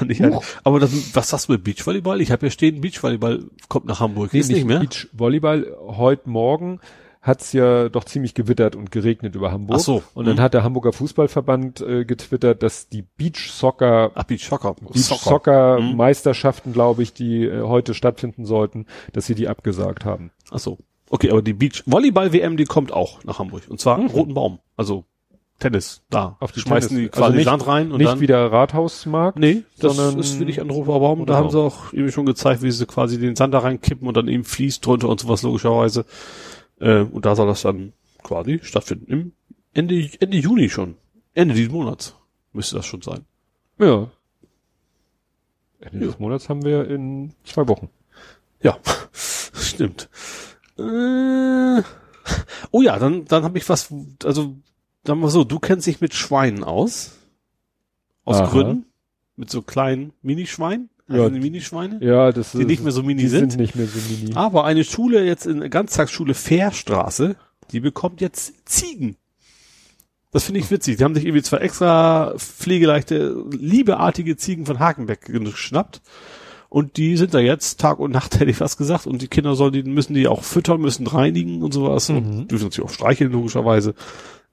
Halt, 0.00 0.42
aber 0.64 0.80
das, 0.80 0.92
was 1.14 1.30
sagst 1.30 1.48
du 1.48 1.52
mit 1.52 1.64
Beachvolleyball? 1.64 2.20
Ich 2.20 2.30
habe 2.30 2.40
hier 2.40 2.50
stehen, 2.50 2.80
Beachvolleyball 2.80 3.44
kommt 3.68 3.86
nach 3.86 4.00
Hamburg. 4.00 4.32
Nee, 4.32 4.40
ist 4.40 4.50
nicht 4.50 4.66
mehr? 4.66 4.80
Beachvolleyball. 4.80 5.74
Heute 5.86 6.28
Morgen 6.28 6.80
hat's 7.22 7.54
ja 7.54 7.88
doch 7.88 8.04
ziemlich 8.04 8.34
gewittert 8.34 8.76
und 8.76 8.90
geregnet 8.90 9.34
über 9.34 9.50
Hamburg. 9.50 9.78
Ach 9.80 9.82
so. 9.82 10.02
Und 10.12 10.26
dann 10.26 10.36
Mhm. 10.36 10.40
hat 10.40 10.52
der 10.52 10.62
Hamburger 10.62 10.92
Fußballverband 10.92 11.80
äh, 11.80 12.04
getwittert, 12.04 12.62
dass 12.62 12.90
die 12.90 13.00
Beach 13.00 13.50
Soccer 13.50 14.10
Ach, 14.14 14.24
Beach 14.24 14.44
Soccer. 14.46 14.74
Beach 14.74 15.02
Soccer 15.02 15.80
Meisterschaften, 15.80 16.74
glaube 16.74 17.02
ich, 17.02 17.14
die 17.14 17.44
äh, 17.46 17.62
heute 17.62 17.94
stattfinden 17.94 18.44
sollten, 18.44 18.84
dass 19.14 19.24
sie 19.24 19.34
die 19.34 19.48
abgesagt 19.48 20.04
haben. 20.04 20.32
Ach 20.50 20.58
so. 20.58 20.76
Okay, 21.14 21.30
aber 21.30 21.42
die 21.42 21.52
Beach 21.52 21.84
Volleyball 21.86 22.32
WM, 22.32 22.56
die 22.56 22.64
kommt 22.64 22.92
auch 22.92 23.22
nach 23.22 23.38
Hamburg. 23.38 23.62
Und 23.68 23.78
zwar 23.80 24.00
Roten 24.00 24.34
Baum. 24.34 24.58
Also 24.76 25.04
Tennis, 25.60 26.02
da. 26.10 26.36
Auf 26.40 26.50
die 26.50 26.58
Schmeißen 26.58 26.88
Tennis- 26.88 27.02
die 27.04 27.08
quasi 27.10 27.22
also 27.24 27.36
nicht- 27.36 27.44
Sand 27.44 27.66
rein 27.68 27.92
und 27.92 27.98
Nicht 27.98 28.10
dann. 28.10 28.18
wieder 28.20 28.50
Rathausmarkt. 28.50 29.38
Nee, 29.38 29.62
das 29.78 29.94
sondern 29.96 30.18
ist 30.18 30.40
wirklich 30.40 30.60
ein 30.60 30.70
roter 30.70 30.98
Baum. 30.98 31.20
Roter 31.20 31.32
Da 31.34 31.38
haben 31.38 31.50
sie 31.50 31.60
auch 31.60 31.92
eben 31.92 32.10
schon 32.10 32.26
gezeigt, 32.26 32.62
wie 32.62 32.70
sie 32.72 32.84
quasi 32.86 33.20
den 33.20 33.36
Sand 33.36 33.54
da 33.54 33.60
reinkippen 33.60 34.08
und 34.08 34.16
dann 34.16 34.26
eben 34.26 34.42
fließt 34.42 34.84
drunter 34.84 35.08
und 35.08 35.20
sowas 35.20 35.42
logischerweise. 35.42 36.04
Äh, 36.80 37.02
und 37.02 37.24
da 37.24 37.36
soll 37.36 37.46
das 37.46 37.62
dann 37.62 37.92
quasi 38.24 38.58
stattfinden. 38.64 39.06
Im 39.12 39.32
Ende, 39.72 40.10
Ende 40.18 40.36
Juni 40.38 40.68
schon. 40.68 40.96
Ende 41.34 41.54
dieses 41.54 41.70
Monats 41.70 42.16
müsste 42.52 42.74
das 42.74 42.86
schon 42.86 43.02
sein. 43.02 43.20
Ja. 43.78 44.08
Ende 45.80 46.06
des 46.06 46.18
Monats 46.18 46.48
haben 46.48 46.64
wir 46.64 46.88
in 46.90 47.32
zwei 47.44 47.68
Wochen. 47.68 47.88
Ja, 48.62 48.76
stimmt. 49.12 50.08
Äh, 50.78 51.82
oh 52.70 52.82
ja, 52.82 52.98
dann, 52.98 53.24
dann 53.26 53.44
habe 53.44 53.58
ich 53.58 53.68
was, 53.68 53.92
also, 54.24 54.56
sagen 55.06 55.20
wir 55.20 55.30
so, 55.30 55.44
du 55.44 55.58
kennst 55.58 55.86
dich 55.86 56.00
mit 56.00 56.14
Schweinen 56.14 56.64
aus. 56.64 57.12
Aus 58.24 58.38
Aha. 58.38 58.50
Gründen. 58.50 58.86
Mit 59.36 59.50
so 59.50 59.62
kleinen 59.62 60.12
Minischweinen. 60.22 60.90
Ja. 61.08 61.28
Minischweine. 61.28 62.02
Ja, 62.02 62.32
das 62.32 62.52
Die 62.52 62.64
nicht 62.64 62.82
mehr 62.82 62.92
so 62.92 63.02
mini 63.02 63.22
die 63.22 63.28
sind. 63.28 63.50
sind 63.50 63.60
nicht 63.60 63.74
mehr 63.74 63.86
so 63.86 63.98
mini. 64.10 64.34
Aber 64.34 64.64
eine 64.64 64.84
Schule 64.84 65.24
jetzt 65.24 65.46
in 65.46 65.68
Ganztagsschule 65.68 66.32
Fährstraße, 66.32 67.36
die 67.72 67.80
bekommt 67.80 68.20
jetzt 68.22 68.54
Ziegen. 68.66 69.16
Das 70.30 70.44
finde 70.44 70.60
ich 70.60 70.70
witzig. 70.70 70.96
Die 70.96 71.04
haben 71.04 71.14
sich 71.14 71.24
irgendwie 71.24 71.42
zwei 71.42 71.58
extra 71.58 72.34
pflegeleichte, 72.38 73.44
liebeartige 73.50 74.36
Ziegen 74.36 74.66
von 74.66 74.78
Hakenbeck 74.78 75.26
geschnappt. 75.26 76.00
Und 76.74 76.96
die 76.96 77.16
sind 77.16 77.34
da 77.34 77.38
jetzt 77.38 77.78
Tag 77.78 78.00
und 78.00 78.10
Nacht, 78.10 78.34
hätte 78.40 78.50
ich 78.50 78.58
was 78.60 78.76
gesagt. 78.76 79.06
Und 79.06 79.22
die 79.22 79.28
Kinder 79.28 79.54
sollen 79.54 79.72
die, 79.72 79.84
müssen 79.84 80.12
die 80.12 80.26
auch 80.26 80.42
füttern, 80.42 80.80
müssen 80.80 81.06
reinigen 81.06 81.62
und 81.62 81.72
sowas. 81.72 82.10
Und 82.10 82.48
dürfen 82.48 82.68
sich 82.72 82.82
auch 82.82 82.90
streicheln, 82.90 83.30
logischerweise. 83.30 83.94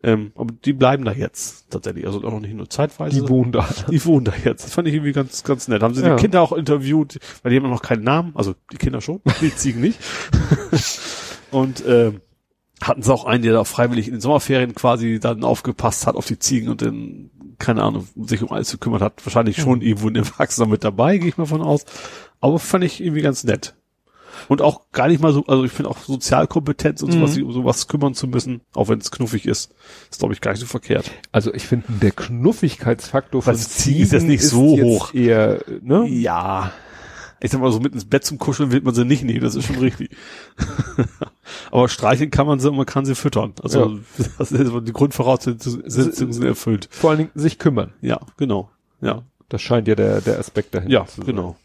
Ähm, 0.04 0.32
aber 0.36 0.54
die 0.64 0.74
bleiben 0.74 1.04
da 1.04 1.14
jetzt 1.14 1.72
tatsächlich. 1.72 2.06
Also 2.06 2.24
auch 2.24 2.40
nicht 2.40 2.54
nur 2.54 2.70
zeitweise. 2.70 3.20
Die 3.24 3.28
wohnen 3.28 3.52
da. 3.52 3.68
Die 3.90 4.06
wohnen 4.06 4.26
da 4.26 4.34
jetzt. 4.46 4.66
Das 4.66 4.74
fand 4.76 4.88
ich 4.88 4.94
irgendwie 4.94 5.14
ganz, 5.14 5.44
ganz 5.44 5.68
nett. 5.68 5.82
Haben 5.82 5.96
sie 5.96 6.04
Ja. 6.04 6.16
die 6.16 6.22
Kinder 6.22 6.44
auch 6.44 6.52
interviewt, 6.52 7.18
weil 7.42 7.52
die 7.52 7.58
haben 7.58 7.68
noch 7.72 7.82
keinen 7.82 8.04
Namen. 8.04 8.34
Also 8.36 8.54
die 8.72 8.78
Kinder 8.78 9.02
schon, 9.02 9.22
die 9.42 9.56
Ziegen 9.56 9.82
nicht. 9.82 9.98
und 11.52 11.84
ähm, 11.88 12.22
hatten 12.82 13.02
sie 13.02 13.12
auch 13.12 13.26
einen, 13.26 13.42
der 13.44 13.54
da 13.54 13.64
freiwillig 13.64 14.08
in 14.08 14.14
den 14.14 14.22
Sommerferien 14.22 14.76
quasi 14.76 15.20
dann 15.20 15.44
aufgepasst 15.44 16.06
hat 16.06 16.16
auf 16.16 16.26
die 16.28 16.38
Ziegen 16.38 16.70
und 16.70 16.84
dann, 16.84 17.32
keine 17.62 17.84
Ahnung, 17.84 18.08
sich 18.16 18.42
um 18.44 18.52
alles 18.52 18.72
gekümmert 18.72 19.02
hat. 19.02 19.26
Wahrscheinlich 19.26 19.58
schon 19.58 19.82
irgendwo 19.82 20.10
ein 20.10 20.16
Erwachsener 20.16 20.68
mit 20.68 20.84
dabei, 20.84 21.18
gehe 21.18 21.30
ich 21.30 21.38
mal 21.38 21.46
von 21.46 21.62
aus. 21.62 21.86
Aber 22.40 22.60
fand 22.60 22.84
ich 22.84 23.02
irgendwie 23.02 23.22
ganz 23.22 23.44
nett. 23.44 23.76
Und 24.48 24.62
auch 24.62 24.92
gar 24.92 25.08
nicht 25.08 25.22
mal 25.22 25.34
so, 25.34 25.46
also 25.46 25.64
ich 25.64 25.72
finde 25.72 25.90
auch 25.90 26.00
Sozialkompetenz 26.00 27.04
und 27.04 27.12
sowas, 27.12 27.34
sich 27.34 27.44
um 27.44 27.52
sowas 27.52 27.88
kümmern 27.88 28.14
zu 28.14 28.28
müssen, 28.28 28.62
auch 28.74 28.90
wenn 28.90 29.00
es 29.00 29.12
knuffig 29.12 29.46
ist, 29.46 29.74
ist 30.10 30.20
glaube 30.20 30.34
ich 30.34 30.42
gar 30.42 30.52
nicht 30.52 30.62
so 30.62 30.66
verkehrt. 30.66 31.12
Also 31.32 31.54
ich 31.54 31.68
finde, 31.68 31.86
der 32.02 32.12
Knuffigkeitsfaktor 32.12 33.42
von 33.42 33.54
Was 33.54 33.70
Ziegen 33.70 34.02
ist 34.02 34.14
jetzt 34.14 34.28
nicht 34.28 34.44
so 34.44 34.82
hoch. 34.82 35.14
Eher, 35.14 35.64
ne? 35.82 36.08
Ja. 36.08 36.72
Ich 37.44 37.52
sag 37.52 37.60
mal, 37.60 37.72
so 37.72 37.80
mit 37.80 37.94
ins 37.94 38.06
Bett 38.06 38.24
zum 38.24 38.38
Kuscheln 38.38 38.72
wird 38.72 38.84
man 38.84 38.94
sie 38.94 39.04
nicht 39.04 39.24
nehmen, 39.24 39.42
das 39.42 39.56
ist 39.56 39.66
schon 39.66 39.78
richtig. 39.78 40.16
Aber 41.72 41.90
streicheln 41.90 42.30
kann 42.30 42.46
man 42.46 42.60
sie 42.60 42.70
und 42.70 42.78
man 42.78 42.86
kann 42.86 43.04
sie 43.06 43.16
füttern. 43.16 43.54
Also 43.64 44.00
das 44.38 44.52
ist, 44.52 44.72
die 44.88 44.94
Grundvoraussetzungen 44.94 45.90
sind 45.90 46.44
erfüllt. 46.44 46.88
Vor 46.92 47.10
allen 47.10 47.20
Dingen 47.20 47.32
sich 47.34 47.58
kümmern. 47.58 47.94
Ja, 48.02 48.20
genau. 48.38 48.70
Ja, 49.02 49.24
Das 49.50 49.62
scheint 49.62 49.88
ja 49.88 49.96
der, 49.96 50.22
der 50.22 50.38
Aspekt 50.38 50.76
dahinter 50.76 50.94
ja, 50.94 51.06
zu 51.08 51.18
sein. 51.18 51.26
genau. 51.26 51.56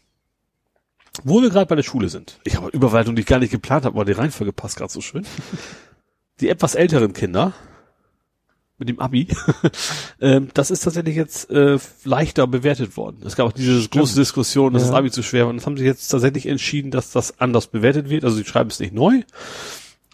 Wo 1.23 1.41
wir 1.41 1.49
gerade 1.49 1.67
bei 1.67 1.75
der 1.75 1.83
Schule 1.83 2.09
sind. 2.09 2.39
Ich 2.43 2.55
habe 2.57 2.69
Überleitung, 2.69 3.15
die 3.15 3.21
ich 3.21 3.27
gar 3.27 3.39
nicht 3.39 3.51
geplant 3.51 3.85
habe, 3.85 3.95
aber 3.95 4.05
die 4.05 4.11
Reihenfolge 4.11 4.53
passt 4.53 4.77
gerade 4.77 4.91
so 4.91 5.01
schön. 5.01 5.25
Die 6.39 6.49
etwas 6.49 6.75
älteren 6.75 7.13
Kinder 7.13 7.53
mit 8.79 8.89
dem 8.89 8.99
Abi, 8.99 9.27
ähm, 10.21 10.49
das 10.53 10.69
ist 10.71 10.81
tatsächlich 10.81 11.15
jetzt 11.15 11.49
äh, 11.49 11.77
leichter 12.03 12.45
bewertet 12.47 12.95
worden. 12.95 13.21
Es 13.25 13.35
gab 13.35 13.47
auch 13.47 13.51
diese 13.51 13.87
große 13.89 14.15
Diskussion, 14.19 14.73
dass 14.73 14.83
Ja. 14.83 14.89
das 14.89 14.97
Abi 14.97 15.09
zu 15.11 15.23
schwer 15.23 15.43
war. 15.45 15.49
Und 15.49 15.57
das 15.57 15.65
haben 15.65 15.77
sie 15.77 15.85
jetzt 15.85 16.07
tatsächlich 16.09 16.45
entschieden, 16.45 16.91
dass 16.91 17.11
das 17.11 17.39
anders 17.39 17.67
bewertet 17.67 18.09
wird. 18.09 18.23
Also 18.23 18.37
sie 18.37 18.45
schreiben 18.45 18.69
es 18.69 18.79
nicht 18.79 18.93
neu, 18.93 19.21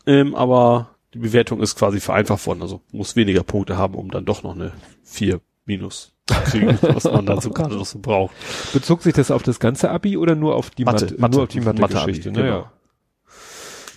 ähm, 0.05 0.33
aber 0.35 0.91
die 1.13 1.19
Bewertung 1.19 1.61
ist 1.61 1.75
quasi 1.75 1.99
vereinfacht 1.99 2.45
worden. 2.47 2.61
Also 2.61 2.81
muss 2.91 3.15
weniger 3.15 3.43
Punkte 3.43 3.77
haben, 3.77 3.95
um 3.95 4.09
dann 4.11 4.25
doch 4.25 4.43
noch 4.43 4.55
eine 4.55 4.71
4 5.03 5.41
minus 5.65 6.13
zu 6.27 6.35
kriegen, 6.49 6.77
was 6.81 7.03
man 7.03 7.25
dazu 7.25 7.49
gerade 7.51 7.75
noch 7.75 7.85
so 7.85 7.99
braucht. 7.99 8.33
Bezog 8.73 9.01
sich 9.03 9.13
das 9.13 9.29
auf 9.29 9.43
das 9.43 9.59
ganze 9.59 9.89
Abi 9.91 10.15
oder 10.17 10.35
nur 10.35 10.55
auf 10.55 10.69
die 10.69 10.85
Mathe, 10.85 11.05
Mathe, 11.05 11.17
Mathe, 11.21 11.35
nur 11.35 11.43
auf 11.43 11.49
die 11.49 11.59
Mathe-Geschichte? 11.59 12.31
genau. 12.31 12.41
Naja. 12.41 12.71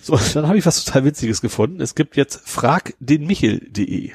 So, 0.02 0.16
dann 0.34 0.46
habe 0.46 0.56
ich 0.58 0.64
was 0.66 0.84
total 0.84 1.04
Witziges 1.04 1.40
gefunden. 1.40 1.80
Es 1.80 1.96
gibt 1.96 2.16
jetzt 2.16 2.48
fragdenmichel.de. 2.48 4.12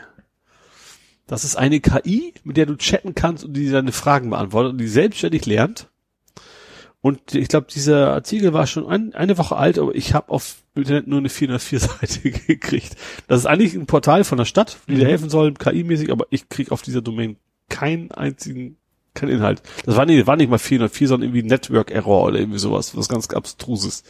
Das 1.32 1.46
ist 1.46 1.56
eine 1.56 1.80
KI, 1.80 2.34
mit 2.44 2.58
der 2.58 2.66
du 2.66 2.76
chatten 2.76 3.16
kannst 3.16 3.46
und 3.46 3.54
die 3.54 3.70
deine 3.70 3.94
Fragen 3.94 4.32
beantwortet 4.32 4.74
und 4.74 4.80
die 4.80 4.88
selbstständig 4.90 5.46
lernt. 5.46 5.88
Und 7.00 7.34
ich 7.34 7.48
glaube, 7.48 7.68
dieser 7.74 8.12
Artikel 8.12 8.52
war 8.52 8.68
schon 8.68 8.86
ein, 8.86 9.16
eine 9.16 9.38
Woche 9.38 9.56
alt, 9.56 9.80
aber 9.80 9.96
ich 9.96 10.14
habe 10.14 10.30
auf 10.30 10.58
Internet 10.76 11.08
nur 11.08 11.20
eine 11.20 11.30
404-Seite 11.30 12.32
gekriegt. 12.48 12.98
Das 13.30 13.40
ist 13.40 13.46
eigentlich 13.46 13.76
ein 13.76 13.86
Portal 13.86 14.26
von 14.26 14.40
der 14.40 14.44
Stadt, 14.44 14.80
die 14.90 14.96
dir 14.96 15.08
helfen 15.08 15.30
soll, 15.30 15.54
KI-mäßig, 15.54 16.12
aber 16.12 16.26
ich 16.32 16.50
krieg 16.50 16.70
auf 16.74 16.82
dieser 16.82 17.02
Domain 17.02 17.38
keinen 17.70 18.12
einzigen, 18.12 18.76
keinen 19.14 19.30
Inhalt. 19.30 19.62
Das 19.86 19.96
war 19.96 20.06
nicht, 20.06 20.28
war 20.28 20.36
nicht 20.36 20.50
mal 20.50 20.60
404, 20.60 21.08
sondern 21.08 21.30
irgendwie 21.30 21.48
Network 21.48 21.92
Error 21.92 22.26
oder 22.26 22.40
irgendwie 22.40 22.60
sowas, 22.60 22.98
was 22.98 23.08
ganz 23.08 23.30
abstruses. 23.30 24.04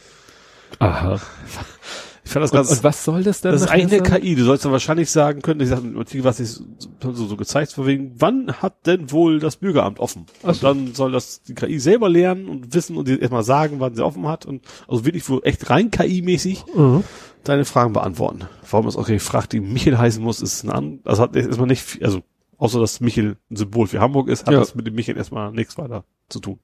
Aha. 0.80 1.20
Ich 2.24 2.30
fand 2.30 2.44
das 2.44 2.52
Und, 2.52 2.56
ganz, 2.58 2.70
und 2.70 2.84
was 2.84 3.04
soll 3.04 3.24
das 3.24 3.40
denn? 3.40 3.50
das 3.52 3.62
ist 3.62 3.68
eigentlich 3.68 4.00
eine? 4.00 4.20
KI. 4.20 4.36
Du 4.36 4.44
sollst 4.44 4.64
dann 4.64 4.70
wahrscheinlich 4.70 5.10
sagen 5.10 5.42
können, 5.42 5.60
ich 5.60 5.68
sag 5.68 5.82
was 6.24 6.38
ich 6.40 6.50
so, 6.50 6.64
so, 7.00 7.26
so 7.26 7.36
gezeigt, 7.36 7.72
von 7.72 7.86
wegen, 7.86 8.14
wann 8.18 8.52
hat 8.62 8.86
denn 8.86 9.10
wohl 9.10 9.40
das 9.40 9.56
Bürgeramt 9.56 9.98
offen? 9.98 10.26
Und 10.42 10.62
dann 10.62 10.94
soll 10.94 11.10
das 11.10 11.42
die 11.42 11.54
KI 11.54 11.80
selber 11.80 12.08
lernen 12.08 12.48
und 12.48 12.74
wissen 12.74 12.96
und 12.96 13.08
erstmal 13.08 13.42
sagen, 13.42 13.80
wann 13.80 13.94
sie 13.96 14.04
offen 14.04 14.26
hat 14.28 14.46
und 14.46 14.62
also 14.86 15.04
wirklich 15.04 15.28
wohl 15.28 15.40
echt 15.44 15.68
rein 15.68 15.90
KI-mäßig 15.90 16.64
Mhm. 16.76 17.02
deine 17.42 17.64
Fragen 17.64 17.92
beantworten. 17.92 18.42
Warum 18.70 18.86
es 18.86 18.96
auch 18.96 19.00
okay, 19.02 19.18
fragt 19.18 19.52
die 19.52 19.60
Michel 19.60 19.98
heißen 19.98 20.22
muss, 20.22 20.40
ist 20.40 20.62
ein 20.62 20.70
an, 20.70 21.00
also 21.04 21.22
hat 21.22 21.34
erstmal 21.34 21.66
nicht, 21.66 21.82
viel- 21.82 22.04
also 22.04 22.22
außer 22.56 22.78
dass 22.78 23.00
Michel 23.00 23.36
ein 23.50 23.56
Symbol 23.56 23.88
für 23.88 23.98
Hamburg 24.00 24.28
ist, 24.28 24.46
hat 24.46 24.52
Ja. 24.54 24.60
das 24.60 24.76
mit 24.76 24.86
dem 24.86 24.94
Michel 24.94 25.16
erstmal 25.16 25.50
nichts 25.50 25.76
weiter 25.76 26.04
zu 26.28 26.38
tun. 26.38 26.60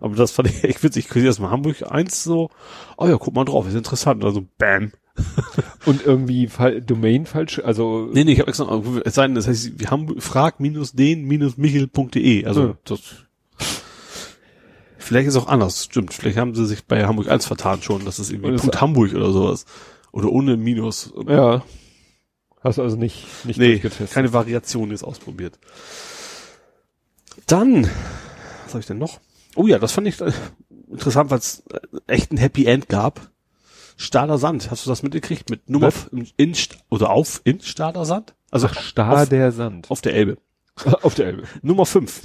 Aber 0.00 0.14
das 0.16 0.30
fand 0.30 0.48
ich 0.48 0.64
echt 0.68 0.82
witzig. 0.82 1.04
Ich 1.06 1.10
kriege 1.10 1.26
erstmal 1.26 1.50
Hamburg 1.50 1.90
eins 1.90 2.24
so, 2.24 2.50
oh 2.96 3.06
ja, 3.06 3.16
guck 3.16 3.34
mal 3.34 3.44
drauf, 3.44 3.66
ist 3.68 3.74
interessant. 3.74 4.24
Also 4.24 4.46
bam. 4.58 4.92
Und 5.84 6.04
irgendwie 6.06 6.46
Fall, 6.46 6.80
Domain 6.80 7.26
falsch, 7.26 7.58
also 7.64 8.08
Nee, 8.12 8.22
nee, 8.24 8.32
ich 8.34 8.38
habe 8.40 8.48
extra, 8.50 8.80
es 9.04 9.14
sei 9.16 9.26
denn, 9.26 9.34
das 9.34 9.48
heißt, 9.48 9.72
frag-den-michel.de. 10.18 12.44
Also, 12.46 12.66
Ja. 12.68 12.76
das, 12.84 13.00
vielleicht 14.96 15.26
ist 15.28 15.34
auch 15.36 15.48
anders, 15.48 15.82
stimmt. 15.84 16.14
Vielleicht 16.14 16.38
haben 16.38 16.54
sie 16.54 16.66
sich 16.66 16.84
bei 16.86 17.04
Hamburg 17.04 17.28
1 17.28 17.46
vertan 17.46 17.82
schon, 17.82 18.04
das 18.04 18.20
ist 18.20 18.30
irgendwie 18.30 18.54
es- 18.54 18.60
Punkt 18.60 18.80
Hamburg 18.80 19.12
oder 19.14 19.32
sowas. 19.32 19.64
Oder 20.12 20.30
ohne 20.30 20.56
Minus. 20.56 21.12
ja. 21.26 21.62
Hast 22.60 22.78
du 22.78 22.82
also 22.82 22.96
nicht, 22.96 23.24
nicht 23.44 23.58
Nee, 23.58 23.68
durchgetestet. 23.70 24.10
keine 24.10 24.32
Variation 24.32 24.90
jetzt 24.90 25.04
ausprobiert. 25.04 25.58
Dann, 27.46 27.84
was 28.64 28.74
habe 28.74 28.80
ich 28.80 28.86
denn 28.86 28.98
noch? 28.98 29.20
Oh 29.58 29.66
ja, 29.66 29.80
das 29.80 29.90
fand 29.90 30.06
ich 30.06 30.20
äh, 30.20 30.30
interessant, 30.88 31.30
weil 31.30 31.38
es 31.38 31.64
äh, 31.72 31.80
echt 32.06 32.32
ein 32.32 32.36
Happy 32.36 32.64
End 32.66 32.88
gab. 32.88 33.32
Stader 33.96 34.38
Sand, 34.38 34.70
hast 34.70 34.86
du 34.86 34.90
das 34.90 35.02
mitgekriegt? 35.02 35.50
Mit 35.50 35.68
Nummer 35.68 35.92
in, 36.36 36.56
oder 36.90 37.10
auf 37.10 37.40
in 37.42 37.60
Stader 37.60 38.04
Sand? 38.04 38.36
Also 38.52 38.68
Ach, 38.70 38.80
Star 38.80 39.22
auf, 39.22 39.28
der 39.28 39.50
Sand. 39.50 39.90
auf 39.90 40.00
der 40.00 40.14
Elbe. 40.14 40.38
Auf 41.02 41.16
der 41.16 41.26
Elbe. 41.26 41.42
Nummer 41.60 41.84
5 41.86 42.22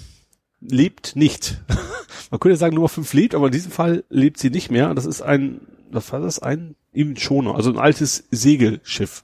lebt 0.62 1.16
nicht. 1.16 1.60
Man 2.30 2.40
könnte 2.40 2.56
sagen, 2.58 2.76
Nummer 2.76 2.88
5 2.88 3.12
lebt, 3.14 3.34
aber 3.34 3.48
in 3.48 3.52
diesem 3.52 3.72
Fall 3.72 4.04
lebt 4.10 4.38
sie 4.38 4.52
nicht 4.52 4.70
mehr. 4.70 4.94
Das 4.94 5.08
ist 5.08 5.24
ein, 5.24 5.62
was 5.90 6.12
war 6.14 6.20
das? 6.20 6.38
Ein 6.38 6.76
eben 6.94 7.18
Schoner, 7.18 7.56
also 7.56 7.72
ein 7.72 7.80
altes 7.80 8.26
Segelschiff, 8.30 9.24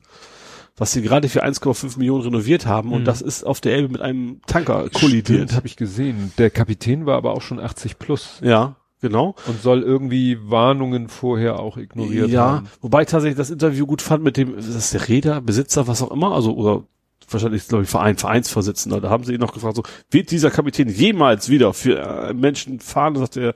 was 0.80 0.91
sie 0.93 1.01
gerade 1.01 1.30
für 1.30 1.43
1,5 1.45 1.99
Millionen 1.99 2.24
renoviert 2.24 2.66
haben 2.66 2.91
und 2.93 3.06
das 3.06 3.22
ist 3.22 3.43
auf 3.43 3.61
der 3.61 3.74
Elbe 3.75 3.90
mit 3.90 4.01
einem 4.01 4.41
Tanker 4.48 4.90
kollidiert. 4.90 5.53
habe 5.53 5.67
ich 5.67 5.75
gesehen. 5.75 6.32
Der 6.38 6.49
Kapitän 6.49 7.06
war 7.06 7.17
aber 7.17 7.33
auch 7.33 7.41
schon 7.41 7.59
80 7.59 7.99
plus 7.99 8.40
Ja, 8.41 8.77
genau. 9.01 9.35
und 9.45 9.61
soll 9.61 9.83
irgendwie 9.83 10.38
Warnungen 10.41 11.09
vorher 11.09 11.59
auch 11.59 11.77
ignoriert 11.77 12.30
ja, 12.30 12.51
haben. 12.53 12.69
wobei 12.82 13.03
ich 13.03 13.09
tatsächlich 13.09 13.38
das 13.38 13.51
Interview 13.51 13.85
gut 13.85 14.01
fand 14.01 14.24
mit 14.24 14.38
dem, 14.38 14.58
ist 14.58 14.74
das 14.74 14.91
der 14.91 15.08
Räder, 15.08 15.41
Besitzer, 15.41 15.88
was 15.88 16.01
auch 16.01 16.11
immer, 16.11 16.33
also 16.33 16.56
oder 16.56 16.83
wahrscheinlich 17.30 17.67
glaube 17.67 17.83
ich 17.83 17.90
Verein, 17.90 18.17
Vereinsvorsitzender, 18.17 19.01
da 19.01 19.09
haben 19.09 19.24
sie 19.24 19.33
ihn 19.33 19.40
noch 19.40 19.53
gefragt, 19.53 19.75
so, 19.75 19.83
wird 20.09 20.32
dieser 20.32 20.49
Kapitän 20.49 20.90
jemals 20.90 21.49
wieder 21.49 21.74
für 21.74 21.99
äh, 21.99 22.33
Menschen 22.33 22.80
fahren? 22.80 23.16
Sagt 23.17 23.38
er, 23.38 23.53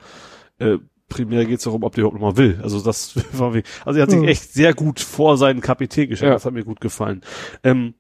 äh, 0.60 0.78
primär 1.14 1.46
geht 1.46 1.60
es 1.60 1.64
darum, 1.64 1.84
ob 1.84 1.94
der 1.96 2.04
überhaupt 2.04 2.20
noch 2.22 2.32
mal 2.34 2.38
will. 2.38 2.60
Also 2.64 2.82
das 2.82 3.14
war 3.38 3.54
wie, 3.54 3.64
also 3.86 4.00
er 4.00 4.04
hat 4.04 4.12
sich 4.12 4.20
Mhm. 4.20 4.28
echt 4.28 4.52
sehr 4.54 4.74
gut 4.74 5.00
vor 5.00 5.38
seinen 5.38 5.62
Kapitän 5.62 6.10
gestellt, 6.10 6.30
Ja. 6.30 6.34
das 6.36 6.46
hat 6.46 6.54
mir 6.54 6.64
gut 6.66 6.82
gefallen. 6.82 7.22
Ähm, 7.64 7.94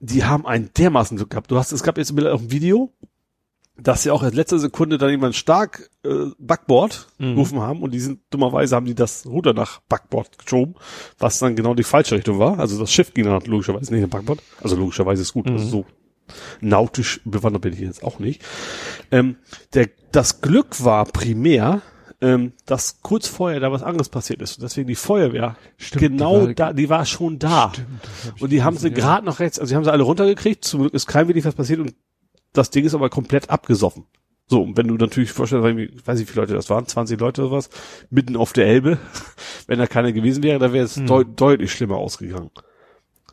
die 0.00 0.24
haben 0.24 0.46
einen 0.46 0.70
dermaßen 0.76 1.16
Glück 1.16 1.30
gehabt. 1.30 1.50
Du 1.50 1.56
hast, 1.58 1.72
es 1.72 1.82
gab 1.82 1.98
jetzt 1.98 2.12
auch 2.12 2.40
ein 2.40 2.50
Video, 2.52 2.92
dass 3.80 4.02
sie 4.02 4.10
auch 4.10 4.22
in 4.24 4.32
letzter 4.32 4.58
Sekunde 4.58 4.98
dann 4.98 5.10
jemand 5.10 5.34
stark 5.36 5.88
äh, 6.04 6.26
Backboard 6.38 7.08
Mhm. 7.18 7.34
gerufen 7.34 7.60
haben 7.60 7.82
und 7.82 7.92
die 7.92 8.00
sind 8.00 8.20
dummerweise 8.30 8.74
haben 8.76 8.86
die 8.86 8.94
das 8.94 9.24
Ruder 9.26 9.54
nach 9.54 9.80
Backboard 9.88 10.38
geschoben, 10.38 10.74
was 11.18 11.38
dann 11.38 11.54
genau 11.56 11.74
die 11.74 11.82
falsche 11.84 12.14
Richtung 12.16 12.38
war. 12.38 12.58
Also 12.58 12.78
das 12.78 12.92
Schiff 12.92 13.12
ging 13.14 13.24
dann 13.24 13.40
logischerweise 13.42 13.92
nicht 13.92 14.02
nach 14.02 14.08
Backboard. 14.10 14.40
Also 14.60 14.76
logischerweise 14.76 15.22
ist 15.22 15.32
gut. 15.32 15.48
Also 15.48 15.64
so 15.66 15.86
nautisch 16.60 17.20
bewandert 17.24 17.62
bin 17.62 17.72
ich 17.72 17.80
jetzt 17.80 18.02
auch 18.04 18.18
nicht. 18.18 18.42
Ähm, 19.10 19.36
der, 19.74 19.88
das 20.12 20.40
Glück 20.40 20.84
war 20.84 21.04
primär, 21.06 21.80
ähm, 22.20 22.52
dass 22.66 23.00
kurz 23.02 23.28
vorher 23.28 23.60
da 23.60 23.70
was 23.70 23.82
anderes 23.82 24.08
passiert 24.08 24.42
ist. 24.42 24.56
Und 24.58 24.62
deswegen 24.64 24.88
die 24.88 24.94
Feuerwehr 24.96 25.56
Stimmt, 25.76 26.02
die 26.02 26.08
genau 26.08 26.46
war- 26.46 26.54
da, 26.54 26.72
die 26.72 26.88
war 26.88 27.04
schon 27.06 27.38
da. 27.38 27.72
Und 28.40 28.50
die 28.50 28.62
haben 28.62 28.76
sie 28.76 28.90
gerade 28.90 29.24
noch 29.24 29.38
rechts, 29.40 29.58
also 29.58 29.70
die 29.70 29.76
haben 29.76 29.84
sie 29.84 29.92
alle 29.92 30.02
runtergekriegt, 30.02 30.64
zum 30.64 30.80
Glück 30.80 30.94
ist 30.94 31.06
kein 31.06 31.28
wenig 31.28 31.44
was 31.44 31.54
passiert 31.54 31.80
und 31.80 31.94
das 32.52 32.70
Ding 32.70 32.84
ist 32.84 32.94
aber 32.94 33.08
komplett 33.10 33.50
abgesoffen. 33.50 34.04
So, 34.50 34.62
und 34.62 34.76
wenn 34.78 34.88
du 34.88 34.94
natürlich 34.94 35.30
vorstellst, 35.30 35.66
ich 35.68 36.06
weiß 36.06 36.18
nicht, 36.18 36.28
wie 36.28 36.32
viele 36.32 36.42
Leute 36.42 36.54
das 36.54 36.70
waren, 36.70 36.86
20 36.86 37.20
Leute 37.20 37.42
oder 37.42 37.52
was, 37.56 37.68
mitten 38.08 38.34
auf 38.34 38.52
der 38.54 38.66
Elbe, 38.66 38.98
wenn 39.66 39.78
da 39.78 39.86
keiner 39.86 40.12
gewesen 40.12 40.42
wäre, 40.42 40.58
da 40.58 40.72
wäre 40.72 40.86
es 40.86 40.94
deu 41.06 41.22
deutlich 41.24 41.70
schlimmer 41.70 41.98
ausgegangen. 41.98 42.50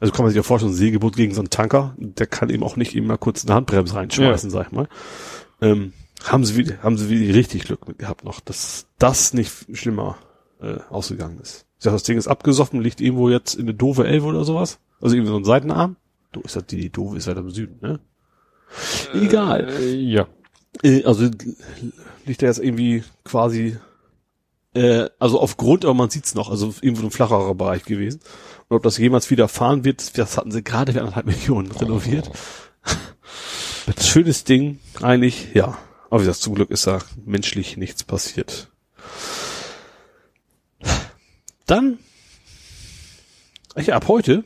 Also 0.01 0.11
kann 0.11 0.25
man 0.25 0.31
sich 0.31 0.35
ja 0.38 0.43
vorstellen, 0.43 0.73
ein 0.73 0.75
Segelboot 0.75 1.15
gegen 1.15 1.33
so 1.33 1.39
einen 1.39 1.49
Tanker, 1.49 1.95
der 1.97 2.27
kann 2.27 2.49
eben 2.49 2.64
auch 2.64 2.75
nicht 2.75 2.93
eben 2.95 3.07
mal 3.07 3.17
kurz 3.17 3.45
eine 3.45 3.55
Handbremse 3.55 3.95
reinschmeißen, 3.95 4.49
sag 4.49 4.67
ich 4.67 4.72
mal. 4.73 4.89
Ähm, 5.61 5.93
haben 6.32 6.45
sie 6.45 6.56
wieder, 6.56 6.82
haben 6.82 6.98
sie 6.98 7.10
wieder 7.10 7.36
richtig 7.36 7.66
Glück 7.66 7.88
mit 7.88 8.00
gehabt 8.00 8.24
noch, 8.24 8.40
dass 8.40 8.88
das 8.98 9.34
nicht 9.34 9.52
schlimmer 9.74 10.18
äh, 10.62 10.78
ausgegangen 10.90 11.40
ist. 11.40 11.66
Ich 11.78 11.84
sag, 11.84 11.94
das 11.94 12.04
Ding 12.04 12.18
ist 12.18 12.28
abgesoffen, 12.28 12.82
liegt 12.82 13.02
irgendwo 13.02 13.30
jetzt 13.30 13.56
in 13.56 13.64
eine 13.64 13.74
doofe 13.74 14.08
Elbe 14.08 14.26
oder 14.26 14.44
sowas. 14.44 14.80
Also 15.02 15.16
irgendwie 15.16 15.32
so 15.32 15.38
ein 15.38 15.44
Seitenarm. 15.44 15.98
Du 16.32 16.42
ist 16.42 16.56
das 16.56 16.66
die, 16.66 16.78
die 16.78 16.90
doofe 16.90 17.18
ist 17.18 17.28
halt 17.28 17.38
im 17.38 17.52
Süden, 17.52 17.78
ne? 17.82 18.00
Egal. 19.14 19.70
Äh, 19.70 19.95
ja. 19.95 20.28
Äh, 20.84 21.04
also 21.04 21.30
liegt 22.26 22.42
er 22.42 22.50
jetzt 22.50 22.60
irgendwie 22.60 23.04
quasi, 23.24 23.78
äh, 24.74 25.10
also 25.20 25.40
auf 25.40 25.58
Grund, 25.58 25.86
aber 25.86 25.94
man 25.94 26.10
sieht's 26.10 26.36
noch, 26.36 26.50
also 26.50 26.74
irgendwo 26.82 27.04
ein 27.06 27.12
flacherer 27.12 27.56
Bereich 27.56 27.86
gewesen. 27.86 28.20
Und 28.68 28.78
ob 28.78 28.84
das 28.84 28.98
jemals 28.98 29.30
wieder 29.30 29.48
fahren 29.48 29.84
wird, 29.84 30.18
das 30.18 30.38
hatten 30.38 30.52
sie 30.52 30.64
gerade 30.64 30.94
für 30.94 31.00
anderthalb 31.00 31.26
Millionen 31.28 31.72
renoviert. 31.72 32.32
Schönes 34.00 34.44
Ding, 34.44 34.80
eigentlich, 35.02 35.54
ja. 35.54 35.78
Aber 36.16 36.24
wie 36.24 36.27
gesagt, 36.27 36.44
zum 36.44 36.56
Glück 36.56 36.72
ist 36.72 36.88
da 36.88 37.00
menschlich 37.26 37.76
nichts 37.76 38.06
passiert. 38.06 38.69
Dann, 41.66 42.00
ja, 43.76 43.95
ab 43.98 44.08
heute, 44.08 44.45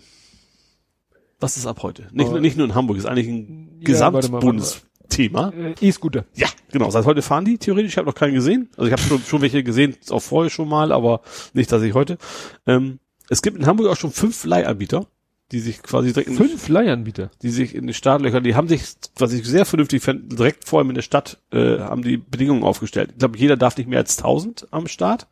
was 1.40 1.58
ist 1.58 1.68
ab 1.68 1.84
heute? 1.84 2.08
Nicht, 2.12 2.30
Oh. 2.32 2.40
nicht 2.40 2.58
nur 2.58 2.66
in 2.66 2.74
Hamburg, 2.74 2.98
ist 2.98 3.06
eigentlich 3.06 3.28
ein 3.28 3.70
Ja, 3.82 3.86
Gesamtbundesthema. 3.86 5.50
Äh, 5.52 5.76
E-Scooter. 5.80 6.26
Ja, 6.34 6.48
genau. 6.72 6.90
Seit 6.90 7.06
heute 7.06 7.22
fahren 7.22 7.46
die 7.46 7.60
theoretisch. 7.60 7.92
Ich 7.92 7.98
habe 8.00 8.08
noch 8.08 8.16
keinen 8.16 8.34
gesehen. 8.34 8.72
Also 8.76 8.88
ich 8.88 8.92
habe 8.92 9.04
schon, 9.04 9.22
schon 9.22 9.42
welche 9.44 9.62
gesehen, 9.64 9.96
auch 10.10 10.22
vorher 10.24 10.50
schon 10.50 10.68
mal, 10.70 10.92
aber 10.92 11.22
nicht, 11.54 11.72
dass 11.72 11.84
ich 11.84 11.94
heute. 11.94 12.18
Ähm, 12.66 12.98
es 13.30 13.44
gibt 13.44 13.60
in 13.60 13.68
Hamburg 13.68 13.90
auch 13.90 13.96
schon 13.96 14.10
fünf 14.12 14.44
Leihanbieter. 14.44 15.06
Die 15.52 15.60
sich 15.60 15.82
quasi 15.82 16.14
direkt 16.14 16.30
in 16.30 16.36
Fünf 16.36 16.68
Leihanbieter. 16.68 17.32
die 17.42 17.50
sich 17.50 17.74
in 17.76 17.88
die 17.88 17.94
Startlöcher, 17.94 18.40
die 18.42 18.56
haben 18.56 18.68
sich, 18.68 18.84
was 19.18 19.34
ich 19.34 19.46
sehr 19.46 19.66
vernünftig 19.66 20.04
fand, 20.04 20.38
direkt 20.38 20.68
vor 20.68 20.80
allem 20.80 20.90
in 20.90 20.96
der 20.96 21.02
Stadt, 21.02 21.40
äh, 21.52 21.80
haben 21.80 22.04
die 22.04 22.18
Bedingungen 22.18 22.64
aufgestellt. 22.64 23.10
Ich 23.14 23.18
glaube, 23.20 23.38
jeder 23.38 23.58
darf 23.58 23.78
nicht 23.78 23.90
mehr 23.90 24.00
als 24.00 24.18
1000 24.18 24.68
am 24.72 24.88
Start. 24.88 25.28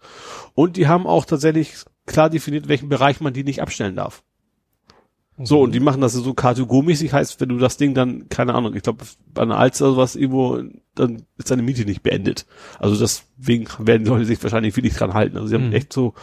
Und 0.55 0.75
die 0.77 0.87
haben 0.87 1.05
auch 1.05 1.25
tatsächlich 1.25 1.75
klar 2.05 2.29
definiert, 2.29 2.63
in 2.63 2.69
welchem 2.69 2.89
Bereich 2.89 3.19
man 3.21 3.33
die 3.33 3.43
nicht 3.43 3.61
abstellen 3.61 3.95
darf. 3.95 4.23
So, 5.39 5.61
und 5.61 5.75
die 5.75 5.79
machen 5.79 6.01
das 6.01 6.13
so 6.13 6.33
kategormäßig, 6.33 7.13
heißt, 7.13 7.39
wenn 7.39 7.49
du 7.49 7.59
das 7.59 7.77
Ding 7.77 7.93
dann, 7.93 8.27
keine 8.27 8.55
Ahnung, 8.55 8.73
ich 8.75 8.81
glaube, 8.81 9.05
bei 9.35 9.43
einer 9.43 9.59
Alster 9.59 9.85
oder 9.85 9.93
sowas 9.93 10.15
irgendwo, 10.15 10.63
dann 10.95 11.21
ist 11.37 11.51
deine 11.51 11.61
Miete 11.61 11.85
nicht 11.85 12.01
beendet. 12.01 12.47
Also 12.79 12.97
deswegen 12.97 13.67
werden 13.77 14.03
die 14.03 14.09
Leute 14.09 14.25
sich 14.25 14.41
wahrscheinlich 14.41 14.75
wirklich 14.75 14.95
dran 14.95 15.13
halten. 15.13 15.35
Also 15.37 15.49
sie 15.49 15.53
haben 15.53 15.67
Mhm. 15.67 15.73
echt 15.73 15.93
so 15.93 16.15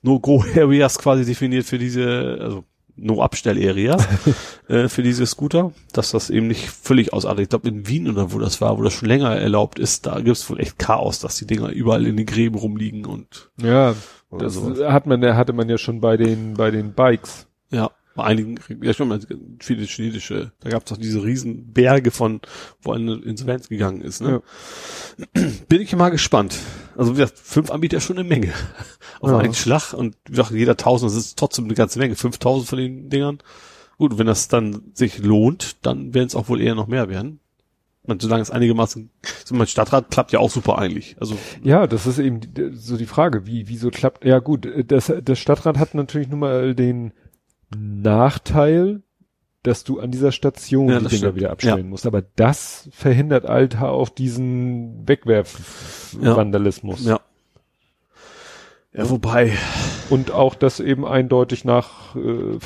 No-Go-Areas 0.00 0.96
quasi 1.00 1.26
definiert 1.26 1.66
für 1.66 1.76
diese, 1.76 2.38
also 2.40 2.64
No-Abstell-Area 2.96 3.96
äh, 4.68 4.88
für 4.88 5.02
diese 5.02 5.26
Scooter, 5.26 5.72
dass 5.92 6.10
das 6.10 6.30
eben 6.30 6.48
nicht 6.48 6.68
völlig 6.68 7.12
ausartet. 7.12 7.42
Ich 7.42 7.48
glaube 7.48 7.68
in 7.68 7.86
Wien 7.86 8.08
oder 8.08 8.32
wo 8.32 8.38
das 8.38 8.60
war, 8.60 8.78
wo 8.78 8.82
das 8.82 8.94
schon 8.94 9.08
länger 9.08 9.36
erlaubt 9.36 9.78
ist, 9.78 10.06
da 10.06 10.20
gibt's 10.20 10.48
wohl 10.48 10.60
echt 10.60 10.78
Chaos, 10.78 11.20
dass 11.20 11.36
die 11.36 11.46
Dinger 11.46 11.70
überall 11.70 12.06
in 12.06 12.16
den 12.16 12.26
Gräben 12.26 12.56
rumliegen 12.56 13.04
und 13.06 13.50
Ja, 13.60 13.94
das 14.30 14.54
sowas. 14.54 14.80
hat 14.92 15.06
man, 15.06 15.22
hatte 15.36 15.52
man 15.52 15.68
ja 15.68 15.78
schon 15.78 16.00
bei 16.00 16.16
den, 16.16 16.54
bei 16.54 16.70
den 16.70 16.92
Bikes. 16.92 17.46
Ja, 18.16 18.22
bei 18.22 18.28
einigen, 18.28 18.58
ja 18.82 18.92
schon 18.94 19.20
viele 19.60 19.84
chinesische, 19.84 20.52
da 20.60 20.70
gab's 20.70 20.90
doch 20.90 20.96
diese 20.96 21.22
riesen 21.22 21.72
Berge 21.72 22.10
von, 22.10 22.40
wo 22.82 22.92
eine 22.92 23.14
Insolvenz 23.16 23.68
gegangen 23.68 24.00
ist. 24.00 24.20
Ne? 24.22 24.42
Bin 25.68 25.80
ich 25.80 25.94
mal 25.96 26.10
gespannt. 26.10 26.56
Also 26.96 27.12
wie 27.12 27.20
gesagt, 27.20 27.38
fünf 27.38 27.70
Anbieter 27.70 27.98
ist 27.98 28.04
schon 28.04 28.18
eine 28.18 28.28
Menge 28.28 28.52
auf 29.20 29.30
Ja. 29.30 29.38
einen 29.38 29.54
Schlag 29.54 29.92
und 29.92 30.16
wie 30.26 30.32
gesagt, 30.32 30.50
jeder 30.50 30.76
tausend, 30.76 31.10
das 31.10 31.16
ist 31.18 31.38
trotzdem 31.38 31.66
eine 31.66 31.74
ganze 31.74 31.98
Menge, 31.98 32.16
5000 32.16 32.68
von 32.68 32.78
den 32.78 33.10
Dingern. 33.10 33.38
Gut, 33.98 34.18
wenn 34.18 34.26
das 34.26 34.48
dann 34.48 34.82
sich 34.94 35.18
lohnt, 35.18 35.76
dann 35.86 36.12
werden 36.14 36.26
es 36.26 36.34
auch 36.34 36.48
wohl 36.48 36.60
eher 36.60 36.74
noch 36.74 36.86
mehr 36.86 37.08
werden. 37.08 37.40
Und 38.02 38.22
solange 38.22 38.42
es 38.42 38.50
einigermaßen, 38.52 39.10
so 39.44 39.54
mein 39.56 39.66
Stadtrat 39.66 40.10
klappt 40.10 40.30
ja 40.32 40.38
auch 40.38 40.50
super 40.50 40.78
eigentlich. 40.78 41.16
Also 41.18 41.36
Ja, 41.64 41.86
das 41.88 42.06
ist 42.06 42.18
eben 42.20 42.40
so 42.74 42.96
die 42.96 43.06
Frage, 43.06 43.46
wie, 43.46 43.68
wieso 43.68 43.90
klappt, 43.90 44.24
ja 44.24 44.38
gut, 44.38 44.68
das, 44.86 45.12
das 45.24 45.38
Stadtrat 45.38 45.78
hat 45.78 45.94
natürlich 45.94 46.28
nun 46.28 46.38
mal 46.40 46.74
den 46.76 47.12
Nachteil, 47.74 49.02
dass 49.62 49.82
du 49.84 49.98
an 50.00 50.10
dieser 50.12 50.30
Station 50.32 50.88
Ja, 50.88 50.98
die 51.00 51.06
Dinger 51.06 51.18
stimmt. 51.18 51.36
wieder 51.36 51.50
abstellen 51.50 51.88
musst. 51.88 52.06
Aber 52.06 52.22
das 52.36 52.88
verhindert 52.92 53.44
halt 53.46 53.80
auch 53.80 54.08
diesen 54.08 55.06
Wegwerf-Vandalismus. 55.08 57.04
ja. 57.04 57.20
Ja, 58.92 59.10
wobei, 59.10 59.52
Und 60.08 60.30
auch, 60.30 60.54
dass 60.54 60.80
eben 60.80 61.04
eindeutig 61.04 61.66
nach 61.66 62.16
äh, 62.16 62.58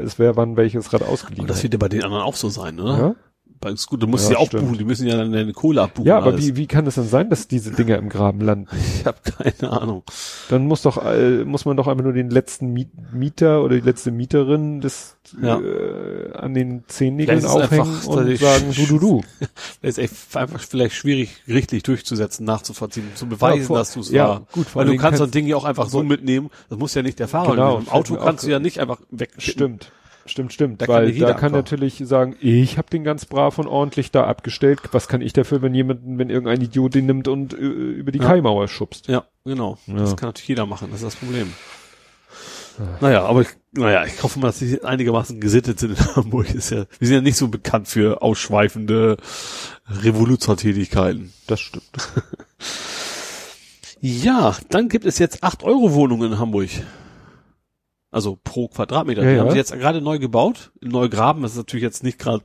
ist, 0.00 0.18
wer 0.18 0.34
wann 0.34 0.56
welches 0.56 0.94
Rad 0.94 1.02
ausgeliehen 1.02 1.40
aber 1.40 1.48
das 1.48 1.58
hat. 1.58 1.64
wird 1.64 1.74
ja 1.74 1.78
bei 1.78 1.90
den 1.90 2.02
anderen 2.04 2.22
auch 2.22 2.36
so 2.36 2.48
sein, 2.48 2.76
ne? 2.76 2.84
Ja? 2.84 3.14
Bei 3.60 3.74
Scooter 3.76 4.06
musst 4.06 4.24
Ja, 4.24 4.28
du 4.30 4.34
ja 4.34 4.40
auch 4.40 4.46
stimmt. 4.48 4.64
buchen, 4.64 4.78
die 4.78 4.84
müssen 4.84 5.06
ja 5.06 5.16
dann 5.16 5.32
deine 5.32 5.52
Kohle 5.52 5.82
abbuchen. 5.82 6.06
Ja, 6.06 6.18
aber 6.18 6.26
alles. 6.32 6.44
wie, 6.44 6.56
wie 6.56 6.66
kann 6.66 6.86
es 6.86 6.96
denn 6.96 7.08
sein, 7.08 7.30
dass 7.30 7.48
diese 7.48 7.70
Dinger 7.70 7.96
im 7.96 8.08
Graben 8.10 8.40
landen? 8.40 8.68
Ich 9.00 9.06
habe 9.06 9.18
keine 9.22 9.72
Ahnung. 9.72 10.02
Dann 10.50 10.66
muss 10.66 10.82
doch 10.82 11.02
äh, 11.04 11.44
muss 11.44 11.64
man 11.64 11.76
doch 11.76 11.86
einfach 11.88 12.04
nur 12.04 12.12
den 12.12 12.30
letzten 12.30 12.72
Miet 12.72 12.88
Mieter 13.12 13.62
oder 13.62 13.74
die 13.76 13.80
letzte 13.82 14.10
Mieterin 14.10 14.80
des 14.80 15.16
Ja. 15.40 15.58
äh, 15.60 16.32
an 16.34 16.52
den 16.54 16.84
Zehennägeln 16.88 17.38
ist 17.38 17.44
aufhängen 17.46 17.82
einfach, 17.88 18.06
und 18.06 18.36
sagen 18.38 18.64
du 18.74 18.86
du 18.86 18.98
du. 18.98 19.20
Das 19.82 19.96
ist 19.96 19.98
echt 19.98 20.36
einfach 20.36 20.60
vielleicht 20.60 20.94
schwierig, 20.94 21.42
richtig 21.48 21.82
durchzusetzen, 21.84 22.44
nachzuvollziehen, 22.44 23.08
zu 23.14 23.26
beweisen, 23.26 23.72
Ja, 23.72 23.78
dass 23.78 23.92
du 23.94 24.00
es 24.00 24.10
ja, 24.10 24.28
war. 24.28 24.46
gut, 24.52 24.74
Weil 24.74 24.86
du 24.86 24.96
kannst 24.96 25.18
so 25.18 25.24
ein 25.24 25.30
Ding 25.30 25.46
ja 25.46 25.56
auch 25.56 25.64
einfach 25.64 25.88
so 25.88 26.02
mitnehmen. 26.02 26.50
Das 26.68 26.78
muss 26.78 26.94
ja 26.94 27.02
nicht 27.02 27.18
der 27.18 27.28
Fahrer 27.28 27.50
Genau. 27.52 27.76
Im 27.78 27.82
fällt 27.84 27.94
Auto 27.94 28.16
kannst 28.16 28.44
du 28.44 28.50
ja 28.50 28.58
nicht 28.58 28.78
einfach 28.80 29.00
weg. 29.10 29.30
Stimmt. 29.38 29.90
Stimmt, 30.26 30.52
stimmt. 30.52 30.80
Da 30.80 30.86
kann 30.86 30.94
weil 30.94 31.10
jeder 31.10 31.26
da 31.28 31.34
kann 31.34 31.52
natürlich 31.52 32.02
sagen, 32.06 32.36
ich 32.40 32.78
habe 32.78 32.88
den 32.90 33.04
ganz 33.04 33.26
brav 33.26 33.58
und 33.58 33.66
ordentlich 33.66 34.10
da 34.10 34.24
abgestellt. 34.24 34.80
Was 34.92 35.06
kann 35.08 35.20
ich 35.20 35.32
dafür, 35.34 35.60
wenn 35.60 35.74
jemand, 35.74 36.00
wenn 36.04 36.30
irgendein 36.30 36.62
Idiot 36.62 36.94
den 36.94 37.06
nimmt 37.06 37.28
und 37.28 37.52
äh, 37.52 37.56
über 37.56 38.10
die 38.10 38.20
Ja. 38.20 38.26
Kaimauer 38.26 38.68
schubst? 38.68 39.08
Ja, 39.08 39.24
genau. 39.44 39.78
Ja. 39.86 39.96
Das 39.96 40.16
kann 40.16 40.30
natürlich 40.30 40.48
jeder 40.48 40.64
machen. 40.66 40.88
Das 40.90 41.02
ist 41.02 41.06
das 41.06 41.16
Problem. 41.16 41.52
Naja, 43.00 43.24
aber 43.24 43.42
ich, 43.42 43.48
naja, 43.72 44.04
ich 44.04 44.20
hoffe 44.22 44.40
mal, 44.40 44.48
dass 44.48 44.58
sie 44.58 44.82
einigermaßen 44.82 45.40
gesittet 45.40 45.78
sind 45.78 45.98
in 45.98 46.06
Hamburg. 46.16 46.52
Ist 46.52 46.70
ja, 46.70 46.86
wir 46.98 47.06
sind 47.06 47.14
ja 47.14 47.20
nicht 47.20 47.36
so 47.36 47.48
bekannt 47.48 47.86
für 47.86 48.20
ausschweifende 48.22 49.16
Revolutionstätigkeiten. 49.88 51.32
Das 51.46 51.60
stimmt. 51.60 51.90
Ja, 54.06 54.54
dann 54.68 54.90
gibt 54.90 55.06
es 55.06 55.18
jetzt 55.18 55.42
8 55.42 55.62
Euro 55.62 55.94
Wohnungen 55.94 56.32
in 56.32 56.38
Hamburg. 56.38 56.68
Also 58.14 58.38
pro 58.44 58.68
Quadratmeter. 58.68 59.22
Ja, 59.24 59.28
Die 59.30 59.34
ja. 59.36 59.40
haben 59.42 59.50
sie 59.50 59.56
jetzt 59.56 59.72
gerade 59.72 60.00
neu 60.00 60.18
gebaut. 60.20 60.70
In 60.80 60.90
Neugraben. 60.90 61.42
Das 61.42 61.52
ist 61.52 61.56
natürlich 61.58 61.82
jetzt 61.82 62.04
nicht 62.04 62.18
gerade 62.18 62.44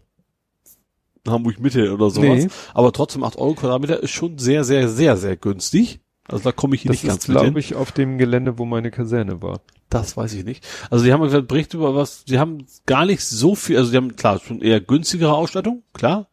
Hamburg 1.28 1.60
Mitte 1.60 1.94
oder 1.94 2.10
sowas. 2.10 2.46
Nee. 2.46 2.50
Aber 2.74 2.92
trotzdem 2.92 3.24
8 3.24 3.38
Euro 3.38 3.54
Quadratmeter 3.54 4.02
ist 4.02 4.10
schon 4.12 4.40
sehr, 4.40 4.64
sehr, 4.64 4.90
sehr, 4.90 5.16
sehr 5.16 5.38
günstig. 5.38 6.00
Also 6.28 6.44
da 6.44 6.52
komme 6.52 6.74
ich 6.76 6.82
hier 6.84 6.90
Das 6.92 7.04
nicht 7.04 7.08
ganz 7.08 7.24
ist, 7.24 7.28
mit 7.28 7.38
hin. 7.38 7.46
glaube 7.46 7.60
ich, 7.60 7.76
auf 7.76 7.92
dem 7.92 8.18
Gelände, 8.18 8.58
wo 8.58 8.66
meine 8.66 8.90
Kaserne 8.90 9.42
war. 9.44 9.62
Das 9.90 10.18
weiß 10.18 10.34
ich 10.34 10.44
nicht. 10.44 10.66
Also 10.90 11.06
die 11.06 11.14
haben 11.14 11.22
gesagt, 11.22 11.48
Bericht 11.48 11.74
über 11.74 11.96
was, 11.96 12.24
die 12.26 12.40
haben 12.40 12.66
gar 12.86 13.06
nicht 13.06 13.24
so 13.24 13.54
viel, 13.56 13.78
also 13.78 13.92
die 13.92 13.98
haben 13.98 14.16
klar 14.16 14.40
schon 14.40 14.62
eher 14.62 14.80
günstigere 14.80 15.34
Ausstattung, 15.34 15.84
klar. 15.94 16.30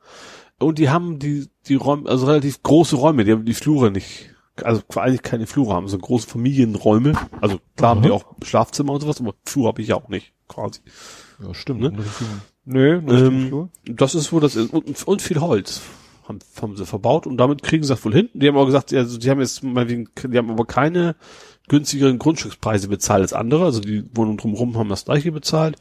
Und 0.58 0.78
die 0.78 0.88
haben 0.90 1.18
die, 1.18 1.48
die 1.66 1.74
Räume, 1.74 2.08
also 2.08 2.26
relativ 2.26 2.62
große 2.62 2.96
Räume, 2.96 3.24
die 3.24 3.32
haben 3.32 3.44
die 3.44 3.54
Flure 3.54 3.90
nicht, 3.90 4.30
also 4.62 4.82
eigentlich 4.94 5.22
keine 5.22 5.46
Flure 5.46 5.74
haben, 5.74 5.88
so 5.88 5.98
große 5.98 6.28
Familienräume. 6.28 7.12
Also 7.40 7.58
klar 7.76 7.90
haben 7.90 8.02
die 8.02 8.10
auch 8.10 8.24
Schlafzimmer 8.44 8.92
und 8.92 9.00
sowas, 9.00 9.20
aber 9.20 9.34
Flur 9.44 9.68
habe 9.68 9.82
ich 9.82 9.88
ja 9.88 9.96
auch 9.96 10.08
nicht, 10.08 10.32
quasi. 10.48 10.80
Ja, 11.42 11.52
stimmt. 11.54 11.80
Ne? 11.80 11.92
Nö, 12.64 13.00
Ähm, 13.08 13.48
Flur. 13.48 13.68
Das 13.84 14.14
ist, 14.14 14.32
wo 14.32 14.40
das 14.40 14.56
ist. 14.56 14.72
Und, 14.72 15.06
und 15.06 15.22
viel 15.22 15.40
Holz 15.40 15.82
haben, 16.28 16.38
haben 16.60 16.76
sie 16.76 16.86
verbaut 16.86 17.26
und 17.26 17.36
damit 17.36 17.62
kriegen 17.62 17.82
sie 17.84 17.90
das 17.90 18.04
wohl 18.04 18.12
hin. 18.14 18.28
Die 18.34 18.48
haben 18.48 18.56
auch 18.56 18.66
gesagt, 18.66 18.92
also 18.92 19.18
die 19.18 19.30
haben 19.30 19.40
jetzt 19.40 19.62
mal 19.62 19.88
wegen, 19.88 20.08
die 20.24 20.38
haben 20.38 20.50
aber 20.50 20.64
keine 20.64 21.16
günstigeren 21.68 22.18
Grundstückspreise 22.18 22.88
bezahlt 22.88 23.22
als 23.22 23.32
andere. 23.32 23.64
Also 23.64 23.80
die 23.80 24.04
Wohnungen 24.14 24.38
drumherum 24.38 24.76
haben 24.78 24.88
das 24.88 25.04
gleiche 25.04 25.32
bezahlt. 25.32 25.76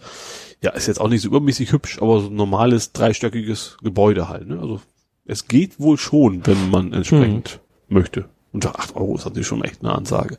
Ja, 0.62 0.72
ist 0.72 0.88
jetzt 0.88 1.00
auch 1.00 1.10
nicht 1.10 1.22
so 1.22 1.28
übermäßig 1.28 1.72
hübsch, 1.72 2.02
aber 2.02 2.20
so 2.22 2.28
ein 2.28 2.36
normales 2.36 2.92
dreistöckiges 2.92 3.78
Gebäude 3.84 4.30
halt. 4.30 4.48
Ne? 4.48 4.60
Also 4.60 4.82
es 5.26 5.48
geht 5.48 5.80
wohl 5.80 5.98
schon, 5.98 6.46
wenn 6.46 6.70
man 6.70 6.94
entsprechend 6.94 7.60
möchte. 7.88 8.30
Und 8.56 8.66
8 8.66 8.96
Euro 8.96 9.16
ist 9.16 9.26
natürlich 9.26 9.48
schon 9.48 9.66
echt 9.66 9.84
eine 9.84 9.94
Ansage. 9.94 10.38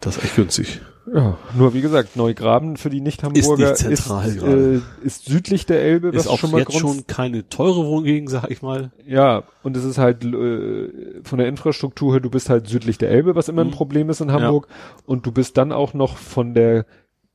Das 0.00 0.16
ist 0.16 0.24
echt 0.24 0.36
günstig. 0.36 0.80
Ja, 1.12 1.36
nur 1.54 1.74
wie 1.74 1.82
gesagt, 1.82 2.16
Neugraben 2.16 2.78
für 2.78 2.88
die 2.88 3.02
Nicht-Hamburger 3.02 3.72
Ist 3.72 3.86
nicht 3.86 3.98
zentral 3.98 4.28
ist, 4.30 4.42
äh, 4.42 4.80
ist 5.06 5.26
südlich 5.26 5.66
der 5.66 5.82
Elbe, 5.82 6.14
was 6.14 6.22
ist 6.24 6.26
auch 6.28 6.38
schon 6.38 6.52
mal 6.52 6.60
jetzt 6.60 6.68
Grund, 6.68 6.80
schon 6.80 7.06
keine 7.06 7.46
teure 7.50 7.84
Wohngegend, 7.84 8.30
sag 8.30 8.50
ich 8.50 8.62
mal. 8.62 8.92
Ja, 9.06 9.42
und 9.62 9.76
es 9.76 9.84
ist 9.84 9.98
halt 9.98 10.24
äh, 10.24 10.88
von 11.22 11.38
der 11.38 11.48
Infrastruktur 11.48 12.14
her, 12.14 12.20
du 12.20 12.30
bist 12.30 12.48
halt 12.48 12.66
südlich 12.66 12.96
der 12.96 13.10
Elbe, 13.10 13.34
was 13.34 13.50
immer 13.50 13.60
ein 13.60 13.66
Mhm. 13.66 13.72
Problem 13.72 14.08
ist 14.08 14.22
in 14.22 14.32
Hamburg. 14.32 14.66
Und 15.04 15.26
du 15.26 15.32
bist 15.32 15.58
dann 15.58 15.70
auch 15.70 15.92
noch 15.92 16.16
von 16.16 16.54
der 16.54 16.86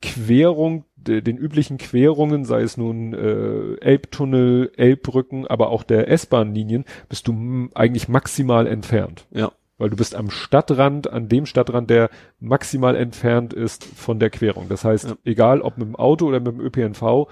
Querung, 0.02 0.84
de, 0.96 1.20
den 1.20 1.36
üblichen 1.36 1.78
Querungen, 1.78 2.44
sei 2.44 2.62
es 2.62 2.76
nun 2.76 3.14
äh, 3.14 3.74
Elbtunnel, 3.80 4.72
Elbbrücken, 4.76 5.46
aber 5.46 5.68
auch 5.68 5.84
der 5.84 6.08
S-Bahn-Linien, 6.08 6.84
bist 7.08 7.28
du 7.28 7.68
eigentlich 7.74 8.08
maximal 8.08 8.66
entfernt. 8.66 9.26
Ja. 9.30 9.52
Weil 9.80 9.90
du 9.90 9.96
bist 9.96 10.14
am 10.14 10.30
Stadtrand, 10.30 11.10
an 11.10 11.28
dem 11.28 11.46
Stadtrand, 11.46 11.88
der 11.90 12.10
maximal 12.38 12.94
entfernt 12.94 13.54
ist 13.54 13.82
von 13.84 14.18
der 14.20 14.28
Querung. 14.30 14.66
Das 14.68 14.84
heißt, 14.84 15.08
Ja. 15.08 15.14
egal 15.24 15.62
ob 15.62 15.78
mit 15.78 15.88
dem 15.88 15.96
Auto 15.96 16.26
oder 16.26 16.38
mit 16.38 16.52
dem 16.52 16.60
ÖPNV, 16.60 17.26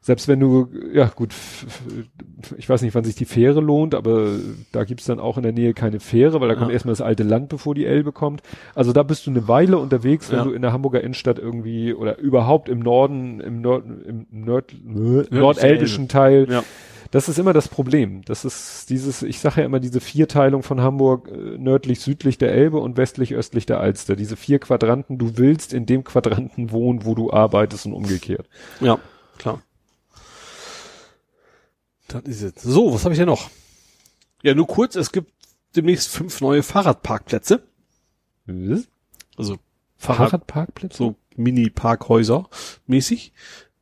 selbst 0.00 0.26
wenn 0.28 0.40
du, 0.40 0.68
ja 0.92 1.06
gut, 1.14 1.32
ich 2.56 2.68
weiß 2.68 2.82
nicht, 2.82 2.94
wann 2.94 3.04
sich 3.04 3.14
die 3.14 3.24
Fähre 3.24 3.60
lohnt, 3.60 3.94
aber 3.94 4.30
da 4.72 4.82
gibt's 4.84 5.04
dann 5.06 5.20
auch 5.20 5.36
in 5.36 5.42
der 5.44 5.52
Nähe 5.52 5.74
keine 5.74 6.00
Fähre, 6.00 6.40
weil 6.40 6.48
da 6.48 6.54
kommt 6.54 6.68
Ja. 6.68 6.74
erstmal 6.74 6.92
das 6.92 7.00
alte 7.00 7.22
Land, 7.24 7.48
bevor 7.48 7.74
die 7.74 7.86
Elbe 7.86 8.10
kommt. 8.12 8.42
Also 8.74 8.92
da 8.92 9.02
bist 9.02 9.26
du 9.26 9.30
eine 9.30 9.46
Weile 9.48 9.78
unterwegs, 9.78 10.30
wenn 10.30 10.38
Ja. 10.38 10.44
du 10.44 10.52
in 10.52 10.62
der 10.62 10.72
Hamburger 10.72 11.02
Innenstadt 11.02 11.38
irgendwie 11.38 11.94
oder 11.94 12.18
überhaupt 12.18 12.68
im 12.68 12.78
Norden, 12.80 13.40
im, 13.40 13.60
Nord, 13.60 13.84
im 14.06 14.26
Nord, 14.30 14.72
nordelbischen 14.84 16.08
Teil. 16.08 16.46
Ja. 16.48 16.64
Das 17.12 17.28
ist 17.28 17.38
immer 17.38 17.52
das 17.52 17.68
Problem. 17.68 18.22
Das 18.24 18.46
ist 18.46 18.88
dieses, 18.88 19.22
ich 19.22 19.38
sage 19.38 19.60
ja 19.60 19.66
immer 19.66 19.80
diese 19.80 20.00
Vierteilung 20.00 20.62
von 20.62 20.80
Hamburg, 20.80 21.28
äh, 21.28 21.58
nördlich, 21.58 22.00
südlich 22.00 22.38
der 22.38 22.52
Elbe 22.52 22.78
und 22.78 22.96
westlich, 22.96 23.34
östlich 23.34 23.66
der 23.66 23.80
Alster. 23.80 24.16
Diese 24.16 24.34
vier 24.34 24.58
Quadranten, 24.58 25.18
du 25.18 25.36
willst 25.36 25.74
in 25.74 25.84
dem 25.84 26.04
Quadranten 26.04 26.70
wohnen, 26.70 27.04
wo 27.04 27.14
du 27.14 27.30
arbeitest 27.30 27.84
und 27.84 27.92
umgekehrt. 27.92 28.48
Ja, 28.80 28.98
klar. 29.36 29.60
Das 32.08 32.22
ist 32.22 32.42
jetzt. 32.42 32.62
So, 32.62 32.94
was 32.94 33.04
habe 33.04 33.12
ich 33.12 33.18
denn 33.18 33.28
noch? 33.28 33.50
Ja, 34.42 34.54
nur 34.54 34.66
kurz, 34.66 34.96
es 34.96 35.12
gibt 35.12 35.30
demnächst 35.76 36.08
fünf 36.08 36.40
neue 36.40 36.62
Fahrradparkplätze. 36.62 37.62
Also 39.36 39.58
Fahrrad, 39.98 40.30
Fahrradparkplätze? 40.30 40.96
so 40.96 41.16
Mini-Parkhäuser 41.36 42.48
mäßig. 42.86 43.34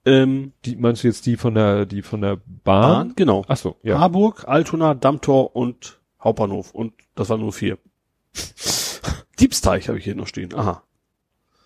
Ähm, 0.04 0.52
Die, 0.64 0.76
meinst 0.76 1.04
du 1.04 1.08
jetzt 1.08 1.26
die 1.26 1.36
von 1.36 1.54
der, 1.54 1.86
die 1.86 2.02
von 2.02 2.20
der 2.20 2.36
Bahn? 2.36 2.42
Bahn, 2.64 3.12
genau. 3.16 3.44
Ach 3.48 3.56
so, 3.56 3.76
ja. 3.82 3.98
Harburg, 3.98 4.48
Altona, 4.48 4.94
Dammtor 4.94 5.54
und 5.54 6.00
Hauptbahnhof. 6.22 6.72
Und 6.72 6.94
das 7.14 7.28
waren 7.28 7.40
nur 7.40 7.52
vier. 7.52 7.78
Diebsteich 9.40 9.88
habe 9.88 9.98
ich 9.98 10.04
hier 10.04 10.14
noch 10.14 10.26
stehen. 10.26 10.54
Aha. 10.54 10.82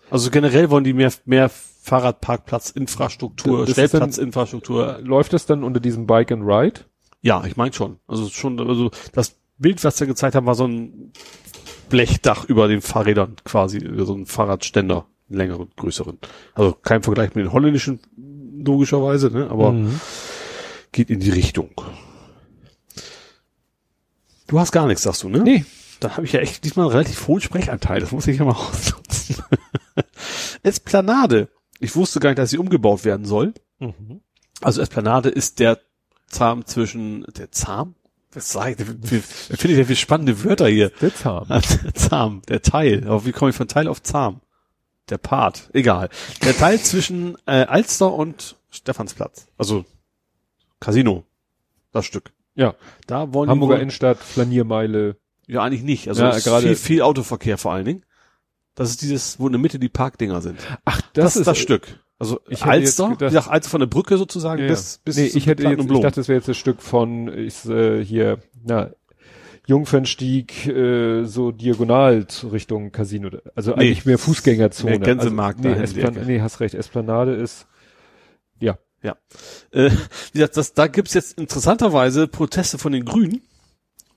Also 0.09 0.31
generell 0.31 0.69
wollen 0.69 0.83
die 0.83 0.93
mehr, 0.93 1.11
mehr 1.25 1.49
Fahrradparkplatzinfrastruktur, 1.49 3.67
Stellplatzinfrastruktur. 3.67 4.99
Läuft 5.01 5.33
das 5.33 5.45
dann 5.45 5.63
unter 5.63 5.79
diesem 5.79 6.07
Bike 6.07 6.31
and 6.31 6.43
Ride? 6.43 6.81
Ja, 7.21 7.43
ich 7.45 7.57
meine 7.57 7.73
schon. 7.73 7.99
Also 8.07 8.29
schon, 8.29 8.59
also 8.59 8.91
das 9.13 9.35
Bild, 9.57 9.83
was 9.83 9.97
sie 9.97 10.05
gezeigt 10.05 10.35
haben, 10.35 10.45
war 10.45 10.55
so 10.55 10.67
ein 10.67 11.11
Blechdach 11.89 12.45
über 12.45 12.67
den 12.67 12.81
Fahrrädern 12.81 13.35
quasi, 13.43 13.79
so 13.97 14.13
ein 14.13 14.25
Fahrradständer, 14.25 15.05
längeren, 15.29 15.69
größeren. 15.75 16.19
Also 16.53 16.73
kein 16.73 17.03
Vergleich 17.03 17.35
mit 17.35 17.45
den 17.45 17.51
holländischen, 17.51 17.99
logischerweise, 18.65 19.29
ne? 19.31 19.49
aber 19.49 19.71
Mhm. 19.71 19.99
geht 20.91 21.09
in 21.09 21.19
die 21.19 21.29
Richtung. 21.31 21.69
Du 24.47 24.59
hast 24.59 24.71
gar 24.71 24.87
nichts, 24.87 25.03
sagst 25.03 25.23
du, 25.23 25.29
ne? 25.29 25.39
Nee. 25.39 25.65
Dann 25.99 26.11
habe 26.17 26.25
ich 26.25 26.33
ja 26.33 26.39
echt 26.41 26.63
diesmal 26.63 26.85
einen 26.85 26.91
relativ 26.97 27.27
hohen 27.27 27.41
Sprechanteil. 27.41 27.99
Das 28.01 28.11
muss 28.11 28.27
ich 28.27 28.37
ja 28.37 28.45
mal 28.45 28.51
ausnutzen. 28.55 29.37
Esplanade. 30.63 31.49
Ich 31.79 31.95
wusste 31.95 32.19
gar 32.19 32.29
nicht, 32.29 32.39
dass 32.39 32.49
sie 32.51 32.57
umgebaut 32.57 33.05
werden 33.05 33.25
soll. 33.25 33.53
Mhm. 33.79 34.21
Also 34.61 34.81
Esplanade 34.81 35.29
ist 35.29 35.59
der 35.59 35.79
Zahn 36.27 36.65
zwischen 36.65 37.25
der 37.37 37.51
Zahn? 37.51 37.95
Was 38.33 38.51
sag 38.51 38.77
ich? 38.79 38.85
Finde 38.85 39.67
ich 39.69 39.75
denn 39.77 39.85
für 39.85 39.95
spannende 39.95 40.43
Wörter 40.43 40.67
hier? 40.67 40.89
Der 41.01 41.13
Zahn. 41.15 41.47
Der 41.83 41.93
Zahm, 41.93 42.41
der 42.49 42.61
Teil. 42.61 43.03
Aber 43.07 43.25
wie 43.25 43.31
komme 43.31 43.51
ich 43.51 43.55
von 43.55 43.67
Teil 43.69 43.87
auf 43.87 44.03
Zahm? 44.03 44.41
Der 45.09 45.17
Part. 45.17 45.69
Egal. 45.73 46.09
Der 46.43 46.55
Teil 46.57 46.79
zwischen 46.79 47.37
äh, 47.45 47.63
Alster 47.65 48.13
und 48.13 48.55
Stephansplatz. 48.71 49.47
Also 49.57 49.85
Casino. 50.79 51.23
Das 51.91 52.05
Stück. 52.05 52.33
Ja. 52.55 52.75
Da 53.07 53.33
wollen 53.33 53.49
Hamburger 53.49 53.75
wohl, 53.75 53.81
Innenstadt, 53.81 54.17
Flaniermeile. 54.17 55.17
Ja, 55.47 55.61
eigentlich 55.63 55.83
nicht. 55.83 56.07
Also 56.07 56.23
Ja, 56.23 56.37
gerade- 56.39 56.67
viel, 56.67 56.75
viel 56.75 57.01
Autoverkehr 57.01 57.57
vor 57.57 57.73
allen 57.73 57.85
Dingen. 57.85 58.05
Das 58.73 58.89
ist 58.89 59.01
dieses, 59.01 59.39
wo 59.39 59.45
in 59.47 59.53
der 59.53 59.61
Mitte 59.61 59.79
die 59.79 59.89
Parkdinger 59.89 60.41
sind. 60.41 60.59
Ach, 60.83 61.01
Das, 61.13 61.35
ist 61.35 61.45
das 61.47 61.57
Stück. 61.57 61.99
Also 62.17 62.39
Ich 62.49 62.63
Alster, 62.63 63.09
gedacht- 63.09 63.21
wie 63.21 63.25
gesagt, 63.25 63.47
Alster 63.49 63.69
von 63.69 63.79
der 63.81 63.87
Brücke 63.87 64.17
sozusagen 64.17 64.61
Ja, 64.61 64.67
bis, 64.69 64.97
bis 65.03 65.17
nee, 65.17 65.25
ich 65.25 65.47
hätte 65.47 65.63
jetzt, 65.63 65.79
ich 65.89 65.99
dachte, 66.01 66.19
das 66.21 66.27
wäre 66.27 66.37
jetzt 66.39 66.47
das 66.47 66.57
Stück 66.57 66.81
von 66.81 67.27
ich, 67.37 67.65
äh, 67.65 68.03
hier, 68.03 68.39
na, 68.63 68.91
Jungfernstieg, 69.67 70.67
äh, 70.67 71.25
so 71.25 71.51
diagonal 71.51 72.27
zu 72.27 72.49
Richtung 72.49 72.91
Casino. 72.91 73.29
Also 73.55 73.71
Nee, 73.71 73.81
eigentlich 73.81 74.05
mehr 74.05 74.17
Fußgängerzone. 74.17 74.91
mehr 74.91 74.99
Gänsemarkt 74.99 75.65
Also, 75.65 75.77
nee, 75.77 75.83
Esplan 75.83 76.13
nee, 76.25 76.41
hast 76.41 76.59
recht. 76.59 76.75
Esplanade 76.75 77.33
ist, 77.33 77.67
ja. 78.59 78.77
Ja. 79.01 79.15
Äh, 79.71 79.91
wie 80.33 80.39
gesagt, 80.39 80.57
das, 80.57 80.73
da 80.73 80.87
gibt's 80.87 81.13
jetzt 81.13 81.39
interessanterweise 81.39 82.27
Proteste 82.27 82.77
von 82.77 82.91
den 82.91 83.05
Grünen, 83.05 83.41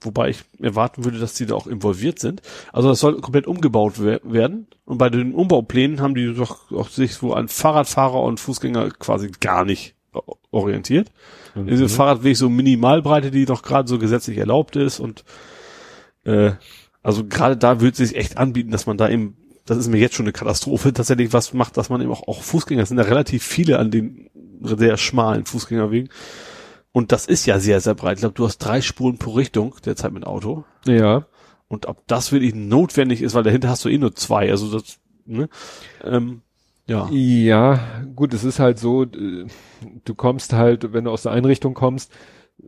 wobei 0.01 0.31
ich 0.31 0.45
erwarten 0.61 1.05
würde, 1.05 1.19
dass 1.19 1.35
die 1.35 1.47
da 1.47 1.55
auch 1.55 1.67
involviert 1.67 2.19
sind. 2.19 2.43
Also 2.73 2.89
das 2.89 3.01
soll 3.01 3.21
komplett 3.21 3.47
umgebaut 3.47 3.95
wer 3.99 4.21
werden. 4.25 4.67
Und 4.85 4.99
bei 4.99 5.11
den 5.11 5.35
Umbauplänen 5.35 6.01
haben 6.01 6.15
die 6.15 6.35
doch 6.35 6.73
auch 6.73 6.89
sich 6.89 7.23
wo 7.23 7.33
an 7.33 7.49
Fahrradfahrer 7.49 8.23
und 8.23 8.41
Fußgänger 8.41 8.91
quasi 8.91 9.31
gar 9.41 9.65
nicht 9.65 9.95
orientiert. 10.51 11.11
Mhm. 11.55 11.67
Diese 11.67 11.89
Fahrradweg 11.89 12.37
so 12.37 12.49
Minimalbreite, 12.49 13.31
die 13.31 13.45
doch 13.45 13.63
gerade 13.63 13.89
so 13.89 13.99
gesetzlich 13.99 14.39
erlaubt 14.39 14.77
ist 14.77 15.01
und 15.01 15.25
äh, 16.25 16.53
also 17.03 17.25
gerade 17.25 17.57
da 17.57 17.81
würde 17.81 17.93
es 17.93 17.97
sich 17.99 18.17
echt 18.17 18.37
anbieten, 18.37 18.71
dass 18.71 18.87
man 18.87 18.99
da 18.99 19.09
eben, 19.09 19.37
das 19.65 19.79
ist 19.79 19.89
mir 19.89 19.99
jetzt 19.99 20.15
schon 20.15 20.27
eine 20.27 20.33
Katastrophe, 20.33 20.93
tatsächlich 20.93 21.33
was 21.33 21.53
macht, 21.55 21.77
dass 21.77 21.91
man 21.91 22.01
eben 22.01 22.11
auch, 22.11 22.27
auch 22.27 22.43
Fußgänger, 22.43 22.83
es 22.83 22.89
sind 22.89 22.99
ja 22.99 23.05
relativ 23.05 23.45
viele 23.45 23.79
an 23.79 23.91
den 23.91 24.29
sehr 24.61 24.97
schmalen 24.97 25.47
Fußgängerwegen. 25.47 26.11
Und 26.93 27.13
das 27.13 27.27
ist 27.27 27.47
ja 27.47 27.61
sehr, 27.61 27.81
sehr 27.81 27.95
breit. 27.95 28.17
Ich 28.17 28.23
glaube, 28.23 28.35
du 28.35 28.47
hast 28.47 28.59
drei 28.59 28.81
Spuren 28.81 29.19
pro 29.19 29.33
Richtung 29.33 29.77
derzeit 29.85 30.13
mit 30.13 30.27
Auto. 30.27 30.65
Ja. 30.87 31.27
Und 31.69 31.87
ob 31.87 32.07
das 32.07 32.33
wirklich 32.33 32.55
notwendig 32.55 33.23
ist, 33.23 33.35
weil 33.35 33.43
dahinter 33.43 33.69
hast 33.69 33.85
du 33.85 33.89
eh 33.89 33.99
nur 33.99 34.15
zwei. 34.15 34.51
Also 34.51 34.73
das, 34.73 34.99
ne? 35.27 35.49
Ähm, 36.03 36.43
ja. 36.89 37.09
Ja, 37.11 37.81
gut, 38.17 38.35
es 38.35 38.45
ist 38.45 38.59
halt 38.59 38.79
so, 38.79 39.05
äh, 39.05 39.47
du 40.05 40.15
kommst 40.15 40.53
halt, 40.53 40.93
wenn 40.93 41.05
du 41.05 41.11
aus 41.11 41.23
der 41.23 41.33
Einrichtung 41.33 41.75
kommst, 41.75 42.13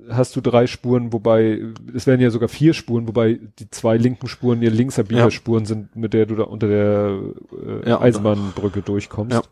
hast 0.08 0.36
du 0.36 0.40
drei 0.40 0.66
Spuren, 0.66 1.12
wobei, 1.12 1.60
es 1.94 2.06
werden 2.06 2.20
ja 2.20 2.30
sogar 2.30 2.48
vier 2.48 2.74
Spuren, 2.74 3.08
wobei 3.08 3.40
die 3.58 3.70
zwei 3.70 3.96
linken 3.96 4.28
Spuren 4.28 4.62
ja 4.62 4.70
Linksabbiegerspuren 4.70 5.64
sind, 5.64 5.96
mit 5.96 6.12
der 6.12 6.26
du 6.26 6.36
da 6.36 6.44
unter 6.44 6.68
der 6.68 7.18
äh, 7.84 7.88
Ja, 7.88 8.00
Eisenbahnbrücke 8.00 8.82
durchkommst. 8.82 9.34
Ja. 9.34 9.42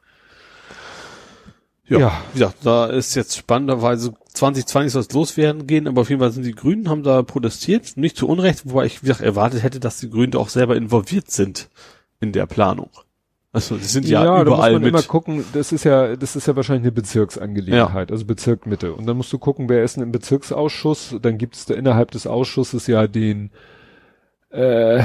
Ja. 1.89 1.99
Ja. 1.99 2.23
Wie 2.33 2.39
gesagt, 2.39 2.59
da 2.65 2.87
ist 2.87 3.15
jetzt 3.15 3.37
spannenderweise 3.37 4.13
2020 4.35 4.93
soll 4.93 5.03
es 5.03 5.13
loswerden 5.13 5.67
gehen, 5.67 5.89
aber 5.89 6.03
auf 6.03 6.11
jeden 6.11 6.21
Fall 6.21 6.31
sind 6.31 6.45
die 6.45 6.55
Grünen, 6.55 6.89
haben 6.89 7.03
da 7.03 7.23
protestiert. 7.23 7.97
Nicht 7.97 8.17
zu 8.17 8.29
Unrecht, 8.29 8.63
wobei 8.67 8.85
ich, 8.85 9.03
wie 9.03 9.07
gesagt, 9.07 9.23
erwartet 9.23 9.63
hätte, 9.63 9.81
dass 9.81 9.99
die 9.99 10.11
Grünen 10.11 10.33
da 10.33 10.39
auch 10.39 10.51
selber 10.51 10.77
involviert 10.77 11.31
sind 11.31 11.71
in 12.21 12.33
der 12.33 12.47
Planung. 12.47 12.91
Also, 13.51 13.77
die 13.77 13.85
sind 13.85 14.07
ja, 14.07 14.25
da 14.25 14.33
muss 14.33 14.43
überall 14.43 14.73
man 14.75 14.83
mit. 14.83 14.91
immer 14.91 15.03
gucken, 15.03 15.45
das 15.55 15.73
ist 15.73 15.85
ja, 15.85 16.17
das 16.17 16.37
ist 16.37 16.47
ja 16.47 16.55
wahrscheinlich 16.55 16.85
eine 16.85 16.93
Bezirksangelegenheit, 16.93 18.13
also 18.13 18.27
Bezirk 18.27 18.67
Mitte. 18.67 18.93
Und 18.93 19.07
dann 19.07 19.17
musst 19.17 19.33
du 19.33 19.39
gucken, 19.39 19.69
wer 19.71 19.83
ist 19.83 19.97
denn 19.97 20.03
im 20.03 20.13
Bezirksausschuss, 20.13 21.17
dann 21.23 21.39
gibt 21.39 21.57
es 21.57 21.65
da 21.65 21.75
innerhalb 21.75 22.11
des 22.11 22.27
Ausschusses 22.27 22.87
ja 22.87 23.07
den, 23.07 23.51
äh, 24.51 25.03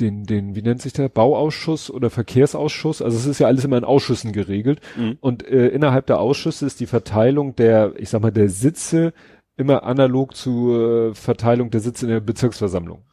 den, 0.00 0.24
den, 0.24 0.56
wie 0.56 0.62
nennt 0.62 0.82
sich 0.82 0.92
der, 0.92 1.08
Bauausschuss 1.08 1.88
oder 1.88 2.10
Verkehrsausschuss, 2.10 3.00
also 3.00 3.16
es 3.16 3.26
ist 3.26 3.38
ja 3.38 3.46
alles 3.46 3.64
immer 3.64 3.78
in 3.78 3.84
Ausschüssen 3.84 4.32
geregelt. 4.32 4.80
Mhm. 4.96 5.18
Und 5.20 5.46
äh, 5.46 5.68
innerhalb 5.68 6.06
der 6.06 6.18
Ausschüsse 6.18 6.66
ist 6.66 6.80
die 6.80 6.86
Verteilung 6.86 7.54
der, 7.54 7.92
ich 7.96 8.10
sag 8.10 8.22
mal, 8.22 8.32
der 8.32 8.48
Sitze 8.48 9.12
immer 9.56 9.84
analog 9.84 10.34
zur 10.34 11.10
äh, 11.10 11.14
Verteilung 11.14 11.70
der 11.70 11.80
Sitze 11.80 12.06
in 12.06 12.12
der 12.12 12.20
Bezirksversammlung. 12.20 13.04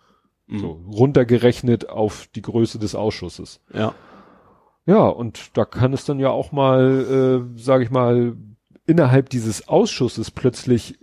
Mhm. 0.47 0.59
So, 0.59 0.81
runtergerechnet 0.91 1.89
auf 1.89 2.27
die 2.35 2.41
Größe 2.41 2.79
des 2.79 2.95
Ausschusses. 2.95 3.61
Ja. 3.73 3.93
Ja, 4.85 5.07
und 5.07 5.51
da 5.57 5.65
kann 5.65 5.93
es 5.93 6.05
dann 6.05 6.19
ja 6.19 6.29
auch 6.29 6.51
mal, 6.51 7.45
äh, 7.55 7.59
sage 7.59 7.83
ich 7.83 7.91
mal, 7.91 8.35
innerhalb 8.87 9.29
dieses 9.29 9.67
Ausschusses 9.67 10.31
plötzlich 10.31 10.95
äh, 10.95 10.97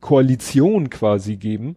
Koalition 0.00 0.90
quasi 0.90 1.36
geben, 1.36 1.76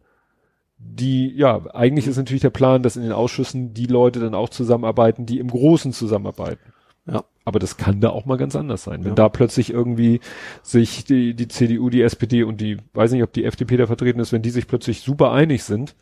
die, 0.77 1.29
ja, 1.35 1.61
eigentlich 1.73 2.07
ist 2.07 2.17
natürlich 2.17 2.41
der 2.41 2.49
Plan, 2.49 2.83
dass 2.83 2.95
in 2.95 3.03
den 3.03 3.11
Ausschüssen 3.11 3.73
die 3.73 3.85
Leute 3.85 4.19
dann 4.19 4.33
auch 4.33 4.49
zusammenarbeiten, 4.49 5.25
die 5.25 5.39
im 5.39 5.49
Großen 5.49 5.91
zusammenarbeiten. 5.93 6.73
Ja. 7.05 7.25
Aber 7.43 7.59
das 7.59 7.77
kann 7.77 7.99
da 7.99 8.09
auch 8.09 8.25
mal 8.25 8.37
ganz 8.37 8.55
anders 8.55 8.83
sein. 8.83 9.03
Wenn 9.03 9.11
Ja. 9.11 9.15
da 9.15 9.29
plötzlich 9.29 9.71
irgendwie 9.71 10.21
sich 10.61 11.03
die, 11.03 11.33
die 11.33 11.47
CDU, 11.47 11.89
die 11.89 12.01
SPD 12.01 12.43
und 12.43 12.61
die, 12.61 12.77
weiß 12.93 13.11
nicht, 13.11 13.23
ob 13.23 13.33
die 13.33 13.43
FDP 13.45 13.77
da 13.77 13.87
vertreten 13.87 14.19
ist, 14.19 14.31
wenn 14.31 14.41
die 14.41 14.51
sich 14.51 14.67
plötzlich 14.67 15.01
super 15.01 15.31
einig 15.31 15.63
sind, 15.63 15.95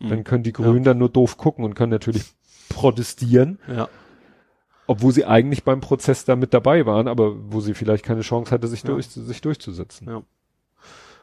dann 0.00 0.24
können 0.24 0.42
die 0.42 0.52
Grünen 0.52 0.82
dann 0.82 0.98
nur 0.98 1.08
doof 1.10 1.36
gucken 1.36 1.64
und 1.64 1.74
können 1.74 1.92
natürlich 1.92 2.24
protestieren 2.68 3.58
Ja. 3.68 3.88
Obwohl 4.86 5.12
sie 5.12 5.24
eigentlich 5.24 5.64
beim 5.64 5.80
Prozess 5.80 6.24
da 6.24 6.36
mit 6.36 6.52
dabei 6.54 6.86
waren, 6.86 7.08
aber 7.08 7.34
wo 7.52 7.60
sie 7.60 7.74
vielleicht 7.74 8.04
keine 8.04 8.22
Chance 8.22 8.50
hatte, 8.50 8.68
sich, 8.68 8.82
Ja. 8.82 8.90
durch, 8.90 9.08
sich 9.08 9.40
durchzusetzen. 9.40 10.08
Ja. 10.08 10.22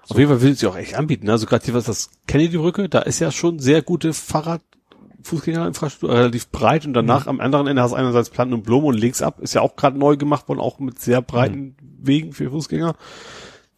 Auf 0.07 0.17
jeden 0.17 0.29
Fall 0.29 0.41
will 0.41 0.55
sie 0.55 0.65
auch 0.67 0.77
echt 0.77 0.95
anbieten. 0.95 1.27
ne? 1.27 1.33
Also 1.33 1.45
gerade 1.45 1.63
hier 1.65 1.73
was 1.75 1.83
das 1.85 2.09
Kennedy-Brücke, 2.27 2.89
da 2.89 2.99
ist 2.99 3.19
ja 3.19 3.31
schon 3.31 3.59
sehr 3.59 3.81
gute 3.81 4.13
Fahrrad 4.13 4.61
Fußgängerinfrastruktur, 5.21 6.17
relativ 6.17 6.47
breit 6.49 6.85
und 6.85 6.93
danach 6.93 7.27
am 7.27 7.41
anderen 7.41 7.67
Ende 7.67 7.81
hast 7.81 7.91
du 7.91 7.95
einerseits 7.97 8.29
Planten 8.29 8.53
und 8.53 8.63
Blumen 8.63 8.87
und 8.87 8.93
links 8.97 9.21
ab 9.21 9.39
ist 9.41 9.53
ja 9.53 9.59
auch 9.61 9.75
gerade 9.75 9.97
neu 9.99 10.15
gemacht 10.15 10.47
worden, 10.47 10.59
auch 10.61 10.79
mit 10.79 10.97
sehr 10.99 11.21
breiten 11.21 11.75
Wegen 12.01 12.31
für 12.31 12.49
Fußgänger. 12.49 12.95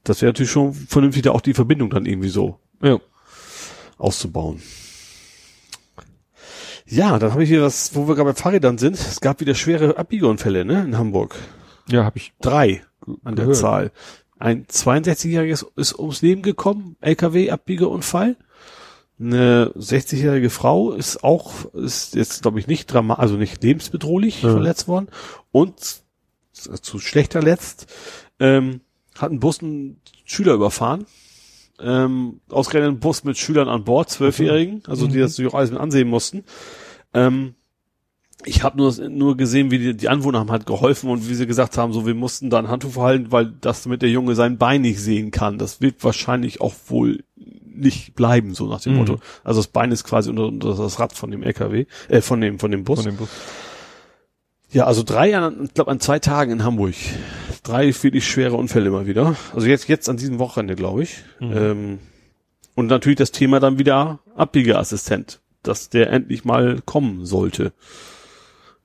Das 0.03 0.21
wäre 0.21 0.29
natürlich 0.29 0.51
schon 0.51 0.73
vernünftig, 0.73 1.23
da 1.23 1.31
auch 1.31 1.41
die 1.41 1.55
Verbindung 1.55 1.89
dann 1.89 2.05
irgendwie 2.05 2.29
so 2.29 2.59
Ja. 2.83 2.99
auszubauen. 3.97 4.61
Ja, 6.91 7.17
dann 7.19 7.31
habe 7.31 7.43
ich 7.43 7.49
hier 7.49 7.61
was, 7.61 7.95
wo 7.95 8.07
wir 8.07 8.15
gerade 8.15 8.31
bei 8.31 8.35
Fahrrädern 8.35 8.77
sind. 8.77 8.95
Es 8.95 9.21
gab 9.21 9.39
wieder 9.39 9.55
schwere 9.55 9.97
Abbiegeunfälle, 9.97 10.65
ne, 10.65 10.83
in 10.83 10.97
Hamburg. 10.97 11.35
Ja, 11.89 12.03
habe 12.03 12.17
ich 12.17 12.33
Drei 12.41 12.83
an 13.23 13.35
der 13.35 13.45
gehört. 13.45 13.57
Zahl. 13.57 13.91
Ein 14.39 14.65
62-Jähriges 14.65 15.65
ist 15.75 15.97
ums 15.97 16.21
Leben 16.21 16.41
gekommen, 16.41 16.97
LKW-Abbiegeunfall. 17.01 18.35
Eine 19.19 19.71
60-jährige 19.77 20.49
Frau 20.49 20.93
ist 20.93 21.23
auch, 21.23 21.73
ist 21.75 22.15
jetzt 22.15 22.41
glaube 22.41 22.59
ich 22.59 22.67
nicht 22.67 22.87
drama 22.87 23.13
also 23.15 23.35
nicht 23.35 23.63
lebensbedrohlich 23.63 24.41
Ja. 24.41 24.51
verletzt 24.51 24.87
worden. 24.87 25.07
Und 25.51 26.01
zu 26.53 26.99
schlechter 26.99 27.41
letzt 27.41 27.85
ähm, 28.39 28.81
hat 29.17 29.31
ein 29.31 29.39
Bus 29.39 29.61
einen 29.61 30.01
Schüler 30.25 30.53
überfahren. 30.55 31.05
Ähm, 31.79 32.41
ausgerechnet 32.49 32.91
ein 32.93 32.99
Bus 32.99 33.23
mit 33.23 33.37
Schülern 33.37 33.67
an 33.69 33.83
Bord, 33.83 34.09
Zwölfjährigen, 34.09 34.83
also 34.87 35.07
die 35.07 35.17
Mhm. 35.17 35.21
das 35.21 35.31
natürlich 35.33 35.53
auch 35.53 35.57
alles 35.57 35.71
mit 35.71 35.79
ansehen 35.79 36.07
mussten. 36.09 36.43
Ähm, 37.13 37.55
ich 38.43 38.63
habe 38.63 38.77
nur, 38.77 38.91
nur 39.09 39.37
gesehen, 39.37 39.69
wie 39.69 39.77
die, 39.77 39.95
die 39.95 40.09
Anwohner 40.09 40.39
haben 40.39 40.49
halt 40.51 40.65
geholfen 40.65 41.09
und 41.11 41.29
wie 41.29 41.35
sie 41.35 41.45
gesagt 41.45 41.77
haben, 41.77 41.93
so 41.93 42.07
wir 42.07 42.15
mussten 42.15 42.49
da 42.49 42.57
ein 42.57 42.69
Handtuch 42.69 42.93
verhalten, 42.93 43.31
weil 43.31 43.45
das 43.61 43.83
damit 43.83 44.01
der 44.01 44.09
Junge 44.09 44.33
sein 44.33 44.57
Bein 44.57 44.81
nicht 44.81 44.99
sehen 44.99 45.29
kann. 45.31 45.57
Das 45.59 45.79
wird 45.81 46.03
wahrscheinlich 46.03 46.59
auch 46.61 46.73
wohl 46.87 47.23
nicht 47.35 48.15
bleiben, 48.15 48.53
so 48.55 48.67
nach 48.67 48.81
dem 48.81 48.93
Mhm. 48.93 48.99
Motto. 48.99 49.19
Also 49.43 49.59
das 49.59 49.67
Bein 49.67 49.91
ist 49.91 50.03
quasi 50.03 50.29
unter, 50.29 50.47
unter 50.47 50.75
das 50.75 50.99
Rad 50.99 51.13
von 51.13 51.29
dem 51.31 51.43
LKW, 51.43 51.85
äh, 52.09 52.21
von 52.21 52.41
dem, 52.41 52.57
von 52.59 52.71
dem 52.71 52.83
Bus. 52.83 52.99
von 53.01 53.05
dem 53.11 53.17
Bus. 53.17 53.29
Ja, 54.71 54.85
also 54.85 55.03
drei, 55.03 55.37
an, 55.37 55.65
ich 55.65 55.73
glaube 55.73 55.91
an 55.91 55.99
zwei 55.99 56.19
Tagen 56.19 56.51
in 56.51 56.63
Hamburg. 56.63 56.93
Drei 57.63 57.93
wirklich 58.01 58.27
schwere 58.27 58.55
Unfälle 58.55 58.87
immer 58.87 59.05
wieder. 59.05 59.35
Also 59.53 59.67
jetzt, 59.67 59.87
jetzt 59.87 60.09
an 60.09 60.17
diesem 60.17 60.39
Wochenende, 60.39 60.75
glaube 60.75 61.03
ich. 61.03 61.17
Ähm, 61.41 61.99
und 62.73 62.87
natürlich 62.87 63.17
das 63.17 63.31
Thema 63.31 63.59
dann 63.59 63.77
wieder 63.79 64.19
Abbiegeassistent, 64.35 65.40
dass 65.63 65.89
der 65.89 66.11
endlich 66.11 66.45
mal 66.45 66.81
kommen 66.85 67.25
sollte. 67.25 67.73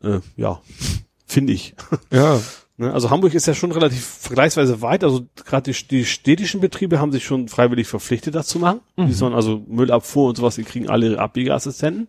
Äh, 0.02 0.20
ja, 0.36 0.60
finde 1.26 1.52
ich. 1.52 1.74
Ja. 2.10 2.40
Ne, 2.78 2.92
Also 2.92 3.08
Hamburg 3.08 3.32
ist 3.32 3.46
ja 3.46 3.55
schon 3.55 3.72
relativ 3.72 4.05
vergleichsweise 4.05 4.82
weit. 4.82 5.02
Also 5.02 5.26
gerade 5.46 5.72
die, 5.72 5.88
die 5.88 6.05
städtischen 6.05 6.60
Betriebe 6.60 7.00
haben 7.00 7.10
sich 7.10 7.24
schon 7.24 7.48
freiwillig 7.48 7.88
verpflichtet, 7.88 8.34
das 8.34 8.48
zu 8.48 8.58
machen. 8.58 8.80
Die 8.98 9.14
sollen 9.14 9.32
also 9.32 9.64
Müllabfuhr 9.66 10.28
und 10.28 10.36
sowas, 10.36 10.56
die 10.56 10.64
kriegen 10.64 10.90
alle 10.90 11.12
ihre 11.12 11.18
Abbiegeassistenten. 11.18 12.08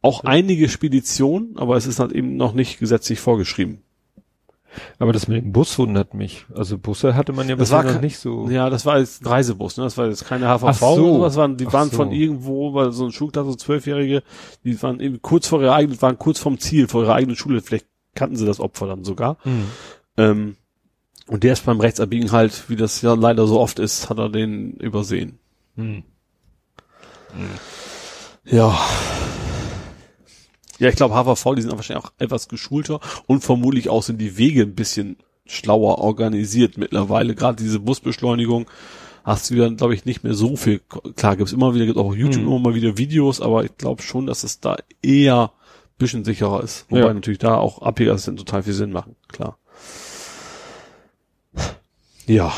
Auch 0.00 0.24
einige 0.24 0.68
Speditionen, 0.68 1.56
aber 1.56 1.76
es 1.76 1.86
ist 1.86 2.00
halt 2.00 2.10
eben 2.10 2.36
noch 2.36 2.52
nicht 2.52 2.80
gesetzlich 2.80 3.20
vorgeschrieben. 3.20 3.82
Aber 4.98 5.12
das 5.12 5.28
mit 5.28 5.44
dem 5.44 5.52
Bus 5.52 5.78
wundert 5.78 6.14
mich. 6.14 6.46
Also 6.54 6.78
Busse 6.78 7.14
hatte 7.14 7.32
man 7.32 7.48
ja 7.48 7.56
Das 7.56 7.70
bisher 7.70 7.84
war 7.84 7.92
noch 7.92 8.00
nicht 8.00 8.18
so. 8.18 8.48
Ja, 8.48 8.70
das 8.70 8.86
war 8.86 8.98
jetzt 8.98 9.22
ein 9.22 9.26
Reisebus, 9.28 9.76
ne? 9.76 9.84
Das 9.84 9.98
war 9.98 10.06
jetzt 10.06 10.26
keine 10.26 10.46
HVV 10.46 10.64
Ach 10.66 10.74
so. 10.74 10.86
oder 10.86 11.12
sowas, 11.12 11.36
waren, 11.36 11.56
die 11.56 11.66
Ach 11.66 11.72
waren 11.72 11.90
so. 11.90 11.96
von 11.96 12.12
irgendwo, 12.12 12.74
weil 12.74 12.92
so 12.92 13.04
ein 13.04 13.12
Schulklasse, 13.12 13.50
so 13.50 13.56
Zwölfjährige, 13.56 14.22
die 14.64 14.82
waren 14.82 15.00
eben 15.00 15.20
kurz 15.22 15.46
vor 15.46 15.60
ihrer 15.60 15.74
eigenen, 15.74 16.00
waren 16.02 16.18
kurz 16.18 16.38
vorm 16.38 16.58
Ziel, 16.58 16.88
vor 16.88 17.02
ihrer 17.02 17.14
eigenen 17.14 17.36
Schule, 17.36 17.60
vielleicht 17.60 17.86
kannten 18.14 18.36
sie 18.36 18.46
das 18.46 18.60
Opfer 18.60 18.86
dann 18.86 19.04
sogar. 19.04 19.38
Hm. 19.42 19.64
Ähm, 20.16 20.56
und 21.28 21.44
der 21.44 21.52
ist 21.52 21.64
beim 21.64 21.80
Rechtsabbiegen 21.80 22.32
halt, 22.32 22.68
wie 22.68 22.76
das 22.76 23.00
ja 23.02 23.14
leider 23.14 23.46
so 23.46 23.60
oft 23.60 23.78
ist, 23.78 24.10
hat 24.10 24.18
er 24.18 24.28
den 24.28 24.72
übersehen. 24.74 25.38
Hm. 25.76 26.02
Ja. 28.44 28.78
Ja, 30.82 30.88
ich 30.88 30.96
glaube, 30.96 31.14
HVV, 31.14 31.54
die 31.54 31.62
sind 31.62 31.70
wahrscheinlich 31.76 32.04
auch 32.04 32.12
etwas 32.18 32.48
geschulter 32.48 32.98
und 33.26 33.44
vermutlich 33.44 33.88
auch 33.88 34.02
sind 34.02 34.18
die 34.18 34.36
Wege 34.36 34.62
ein 34.62 34.74
bisschen 34.74 35.16
schlauer 35.46 35.98
organisiert 35.98 36.76
mittlerweile. 36.76 37.34
Gerade 37.36 37.62
diese 37.62 37.78
Busbeschleunigung 37.78 38.66
hast 39.22 39.48
du 39.50 39.54
dann, 39.54 39.76
glaube 39.76 39.94
ich, 39.94 40.04
nicht 40.04 40.24
mehr 40.24 40.34
so 40.34 40.56
viel. 40.56 40.80
Klar, 41.16 41.36
gibt's 41.36 41.52
immer 41.52 41.74
wieder, 41.76 41.86
gibt 41.86 41.98
auch 41.98 42.06
auf 42.06 42.16
YouTube 42.16 42.42
Mhm. 42.42 42.48
immer 42.48 42.58
mal 42.58 42.74
wieder 42.74 42.98
Videos, 42.98 43.40
aber 43.40 43.64
ich 43.64 43.76
glaube 43.78 44.02
schon, 44.02 44.26
dass 44.26 44.42
es 44.42 44.58
da 44.58 44.76
eher 45.02 45.52
ein 45.52 45.98
bisschen 45.98 46.24
sicherer 46.24 46.62
ist. 46.64 46.86
Wobei 46.88 47.02
Ja. 47.02 47.14
natürlich 47.14 47.38
da 47.38 47.56
auch 47.56 47.80
Abbiegassistenten 47.82 48.44
total 48.44 48.64
viel 48.64 48.72
Sinn 48.72 48.90
machen, 48.90 49.14
klar. 49.28 49.58
Ja. 52.26 52.52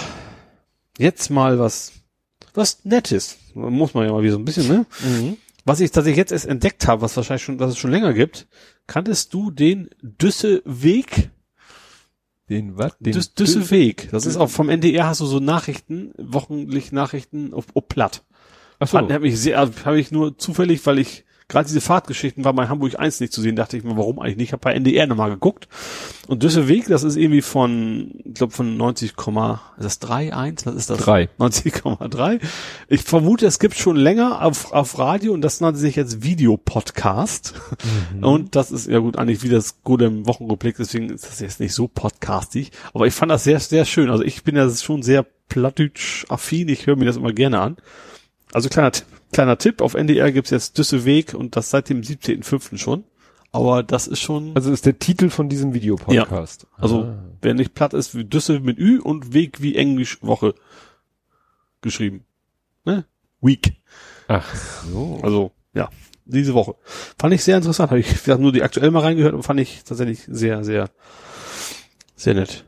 Jetzt 0.98 1.30
mal 1.30 1.58
was, 1.58 1.92
was 2.54 2.84
Nettes. 2.84 3.36
Muss 3.54 3.94
man 3.94 4.06
ja 4.06 4.12
mal 4.12 4.22
wieder 4.22 4.32
so 4.32 4.38
ein 4.38 4.44
bisschen, 4.44 4.68
ne? 4.68 4.86
Mhm. 5.00 5.36
Was 5.64 5.80
ich 5.80 5.90
tatsächlich 5.90 6.18
jetzt 6.18 6.32
erst 6.32 6.46
entdeckt 6.46 6.86
habe, 6.86 7.02
was 7.02 7.16
wahrscheinlich 7.16 7.42
schon, 7.42 7.58
was 7.58 7.72
es 7.72 7.78
schon 7.78 7.90
länger 7.90 8.12
gibt, 8.12 8.46
kanntest 8.86 9.32
du 9.32 9.50
den 9.50 9.88
Düsseweg? 10.02 11.30
Den 12.50 12.76
was? 12.76 12.98
Den 12.98 13.14
Düs 13.14 13.32
Düsseweg. 13.32 14.10
Das 14.10 14.26
ist 14.26 14.36
auch 14.36 14.50
vom 14.50 14.68
NDR 14.68 15.06
hast 15.06 15.20
du 15.20 15.26
so 15.26 15.40
Nachrichten, 15.40 16.12
wochentlich 16.18 16.92
Nachrichten 16.92 17.54
auf, 17.54 17.66
auf 17.74 17.88
Platt. 17.88 18.24
Ach 18.78 18.86
so. 18.86 18.98
Fand, 18.98 19.10
hab 19.10 19.22
mich 19.22 19.40
sehr, 19.40 19.58
habe 19.58 19.98
ich 19.98 20.10
nur 20.10 20.36
zufällig, 20.36 20.84
weil 20.84 20.98
ich 20.98 21.24
gerade 21.48 21.66
diese 21.66 21.80
Fahrtgeschichten 21.80 22.44
war 22.44 22.54
bei 22.54 22.68
Hamburg 22.68 22.98
1 22.98 23.20
nicht 23.20 23.32
zu 23.32 23.40
sehen, 23.40 23.56
dachte 23.56 23.76
ich 23.76 23.84
mir, 23.84 23.96
warum 23.96 24.18
eigentlich 24.18 24.36
nicht? 24.36 24.48
Ich 24.48 24.52
habe 24.52 24.62
bei 24.62 24.72
NDR 24.72 25.06
nochmal 25.06 25.30
geguckt. 25.30 25.68
Und 26.26 26.42
Düsseweg, 26.42 26.86
das 26.86 27.02
ist 27.02 27.16
irgendwie 27.16 27.42
von, 27.42 28.12
ich 28.24 28.34
glaube 28.34 28.52
von 28.52 28.76
90, 28.76 29.10
ist 29.10 29.16
das 29.78 30.00
3,1? 30.00 30.66
Was 30.66 30.74
ist 30.74 30.90
das? 30.90 30.98
Drei. 30.98 31.28
90,3. 31.38 32.40
Ich 32.88 33.02
vermute, 33.02 33.46
es 33.46 33.58
gibt 33.58 33.76
schon 33.76 33.96
länger 33.96 34.42
auf, 34.42 34.72
auf 34.72 34.98
Radio 34.98 35.32
und 35.34 35.42
das 35.42 35.60
nannte 35.60 35.78
sich 35.78 35.96
jetzt 35.96 36.22
Videopodcast. 36.22 37.54
Und 38.22 38.56
das 38.56 38.70
ist 38.70 38.88
ja 38.88 38.98
gut 39.00 39.18
eigentlich 39.18 39.42
wie 39.42 39.50
das 39.50 39.82
Golem 39.82 40.26
Wochenreplik, 40.26 40.76
deswegen 40.78 41.10
ist 41.10 41.26
das 41.26 41.40
jetzt 41.40 41.60
nicht 41.60 41.74
so 41.74 41.88
podcastig. 41.88 42.72
Aber 42.94 43.06
ich 43.06 43.14
fand 43.14 43.30
das 43.30 43.44
sehr, 43.44 43.60
sehr 43.60 43.84
schön. 43.84 44.08
Also 44.10 44.24
ich 44.24 44.44
bin 44.44 44.56
ja 44.56 44.68
schon 44.70 45.02
sehr 45.02 45.26
plattdeutsch-affin, 45.48 46.68
ich 46.68 46.86
höre 46.86 46.96
mir 46.96 47.04
das 47.04 47.16
immer 47.16 47.32
gerne 47.32 47.60
an. 47.60 47.76
Also 48.52 48.68
kleiner, 48.70 48.92
Tipp- 48.92 49.06
kleiner 49.34 49.58
Tipp, 49.58 49.80
auf 49.82 49.94
NDR 49.94 50.32
gibt's 50.32 50.50
jetzt 50.50 50.78
Düsseweg 50.78 51.34
und 51.34 51.56
das 51.56 51.70
seit 51.70 51.88
dem 51.90 52.00
17.05. 52.00 52.78
schon. 52.78 53.04
Aber 53.52 53.82
das 53.84 54.08
ist 54.08 54.20
schon, 54.20 54.56
Also 54.56 54.72
ist 54.72 54.84
der 54.86 54.98
Titel 54.98 55.30
von 55.30 55.48
diesem 55.48 55.74
Videopodcast. 55.74 56.66
also 56.76 57.02
Ah. 57.04 57.18
wer 57.40 57.54
nicht 57.54 57.74
platt 57.74 57.94
ist, 57.94 58.16
wie 58.16 58.24
Düsse 58.24 58.58
mit 58.60 58.78
Ü 58.78 58.98
und 59.00 59.32
Weg 59.32 59.60
wie 59.62 59.76
Englisch 59.76 60.20
Woche 60.22 60.54
geschrieben. 61.82 62.24
Ne? 62.84 63.04
Week. 63.40 63.74
Ach 64.28 64.54
so. 64.90 65.20
Also, 65.22 65.52
ja, 65.74 65.88
diese 66.24 66.54
Woche. 66.54 66.74
Fand 67.18 67.32
ich 67.34 67.44
sehr 67.44 67.56
interessant. 67.56 67.90
Habe 67.90 68.00
ich 68.00 68.26
nur 68.26 68.52
die 68.52 68.62
aktuell 68.62 68.90
mal 68.90 69.00
reingehört 69.00 69.34
und 69.34 69.42
fand 69.42 69.60
ich 69.60 69.84
tatsächlich 69.84 70.24
sehr, 70.26 70.64
sehr, 70.64 70.90
sehr 72.16 72.34
nett. 72.34 72.64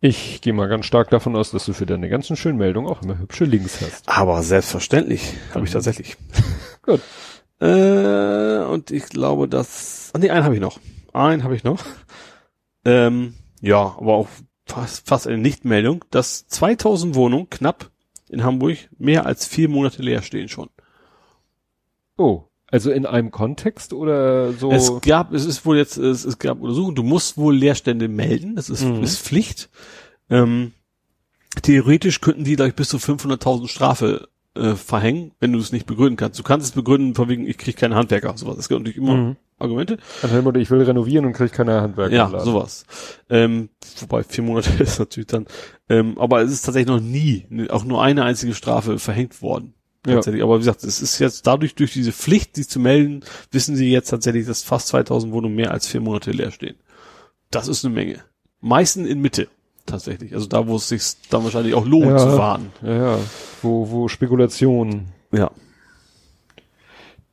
Ich 0.00 0.40
gehe 0.40 0.52
mal 0.52 0.68
ganz 0.68 0.86
stark 0.86 1.10
davon 1.10 1.36
aus, 1.36 1.50
dass 1.50 1.64
du 1.64 1.72
für 1.72 1.86
deine 1.86 2.08
ganzen 2.08 2.36
schönen 2.36 2.58
Meldungen 2.58 2.90
auch 2.90 3.02
immer 3.02 3.18
hübsche 3.18 3.44
Links 3.44 3.80
hast. 3.80 4.08
Aber 4.08 4.42
selbstverständlich 4.42 5.34
habe 5.54 5.64
ich 5.64 5.72
tatsächlich. 5.72 6.16
Gut. 6.82 7.00
Äh, 7.60 8.64
und 8.64 8.90
ich 8.90 9.04
glaube, 9.06 9.48
dass. 9.48 10.10
Ah, 10.14 10.18
nee, 10.18 10.30
einen 10.30 10.44
habe 10.44 10.54
ich 10.54 10.60
noch. 10.60 10.78
Einen 11.12 11.44
habe 11.44 11.56
ich 11.56 11.64
noch. 11.64 11.84
Ähm, 12.84 13.34
ja, 13.60 13.96
aber 13.98 14.14
auch 14.14 14.28
fast, 14.66 15.08
fast 15.08 15.26
eine 15.26 15.38
Nichtmeldung, 15.38 16.04
dass 16.10 16.46
2000 16.46 17.14
Wohnungen 17.14 17.50
knapp 17.50 17.90
in 18.28 18.44
Hamburg 18.44 18.78
mehr 18.98 19.26
als 19.26 19.46
vier 19.46 19.68
Monate 19.68 20.02
leer 20.02 20.22
stehen 20.22 20.48
schon. 20.48 20.68
Oh, 22.16 22.44
also 22.70 22.90
in 22.90 23.06
einem 23.06 23.30
Kontext 23.30 23.92
oder 23.92 24.52
so? 24.52 24.70
Es 24.70 24.92
gab, 25.02 25.32
es 25.32 25.44
ist 25.44 25.64
wohl 25.66 25.76
jetzt, 25.76 25.96
es, 25.96 26.24
es 26.24 26.38
gab 26.38 26.60
Untersuchungen, 26.60 26.94
du 26.94 27.02
musst 27.02 27.36
wohl 27.36 27.54
Leerstände 27.56 28.08
melden, 28.08 28.56
das 28.56 28.68
ist, 28.70 28.84
Mhm. 28.84 29.02
ist 29.02 29.20
Pflicht. 29.20 29.70
Ähm, 30.30 30.72
theoretisch 31.62 32.20
könnten 32.20 32.44
die 32.44 32.56
gleich 32.56 32.74
bis 32.74 32.88
zu 32.88 32.98
500.000 32.98 33.68
Strafe 33.68 34.28
äh, 34.54 34.74
verhängen, 34.74 35.32
wenn 35.40 35.52
du 35.52 35.58
es 35.58 35.72
nicht 35.72 35.86
begründen 35.86 36.16
kannst. 36.16 36.38
Du 36.38 36.42
kannst 36.42 36.66
es 36.66 36.72
begründen, 36.72 37.14
von 37.14 37.28
wegen, 37.28 37.46
ich 37.46 37.58
kriege 37.58 37.76
keinen 37.78 37.94
Handwerker, 37.94 38.36
sowas. 38.36 38.56
Das 38.56 38.68
gibt 38.68 38.80
natürlich 38.80 38.98
immer 38.98 39.14
Mhm. 39.14 39.36
Argumente. 39.60 39.98
Motto, 40.44 40.60
ich 40.60 40.70
will 40.70 40.82
renovieren 40.82 41.24
und 41.26 41.32
kriege 41.32 41.50
keine 41.50 41.80
Handwerker. 41.80 42.14
Ja, 42.14 42.40
sowas. 42.40 42.84
Ähm, 43.28 43.70
wobei 44.00 44.22
vier 44.22 44.44
Monate 44.44 44.70
ist 44.82 44.98
natürlich 45.00 45.26
dann. 45.26 45.46
Ähm, 45.88 46.16
aber 46.18 46.42
es 46.42 46.52
ist 46.52 46.62
tatsächlich 46.62 46.88
noch 46.94 47.00
nie, 47.00 47.44
ne, 47.48 47.68
auch 47.70 47.84
nur 47.84 48.00
eine 48.02 48.22
einzige 48.24 48.54
Strafe 48.54 48.98
verhängt 49.00 49.42
worden. 49.42 49.74
Ja. 50.06 50.14
Tatsächlich. 50.14 50.42
Aber 50.42 50.54
wie 50.56 50.60
gesagt, 50.60 50.84
es 50.84 51.02
ist 51.02 51.18
jetzt 51.18 51.46
dadurch, 51.46 51.74
durch 51.74 51.92
diese 51.92 52.12
Pflicht, 52.12 52.56
sie 52.56 52.66
zu 52.66 52.78
melden, 52.80 53.24
wissen 53.50 53.76
sie 53.76 53.90
jetzt 53.90 54.08
tatsächlich, 54.08 54.46
dass 54.46 54.62
fast 54.62 54.88
2000 54.88 55.32
Wohnungen 55.32 55.54
mehr 55.56 55.72
als 55.72 55.86
vier 55.86 56.00
Monate 56.00 56.30
leer 56.30 56.50
stehen. 56.50 56.76
Das 57.50 57.68
ist 57.68 57.84
eine 57.84 57.94
Menge. 57.94 58.20
Meisten 58.60 59.06
in 59.06 59.20
Mitte. 59.20 59.48
Tatsächlich. 59.86 60.34
Also 60.34 60.46
da, 60.46 60.66
wo 60.66 60.76
es 60.76 60.88
sich 60.88 61.02
dann 61.30 61.44
wahrscheinlich 61.44 61.74
auch 61.74 61.86
lohnt 61.86 62.06
Ja. 62.10 62.18
zu 62.18 62.38
warten. 62.38 62.72
Ja, 62.82 62.94
ja. 63.16 63.18
Wo, 63.62 63.90
wo 63.90 64.08
Spekulation. 64.08 65.06
Ja. 65.32 65.50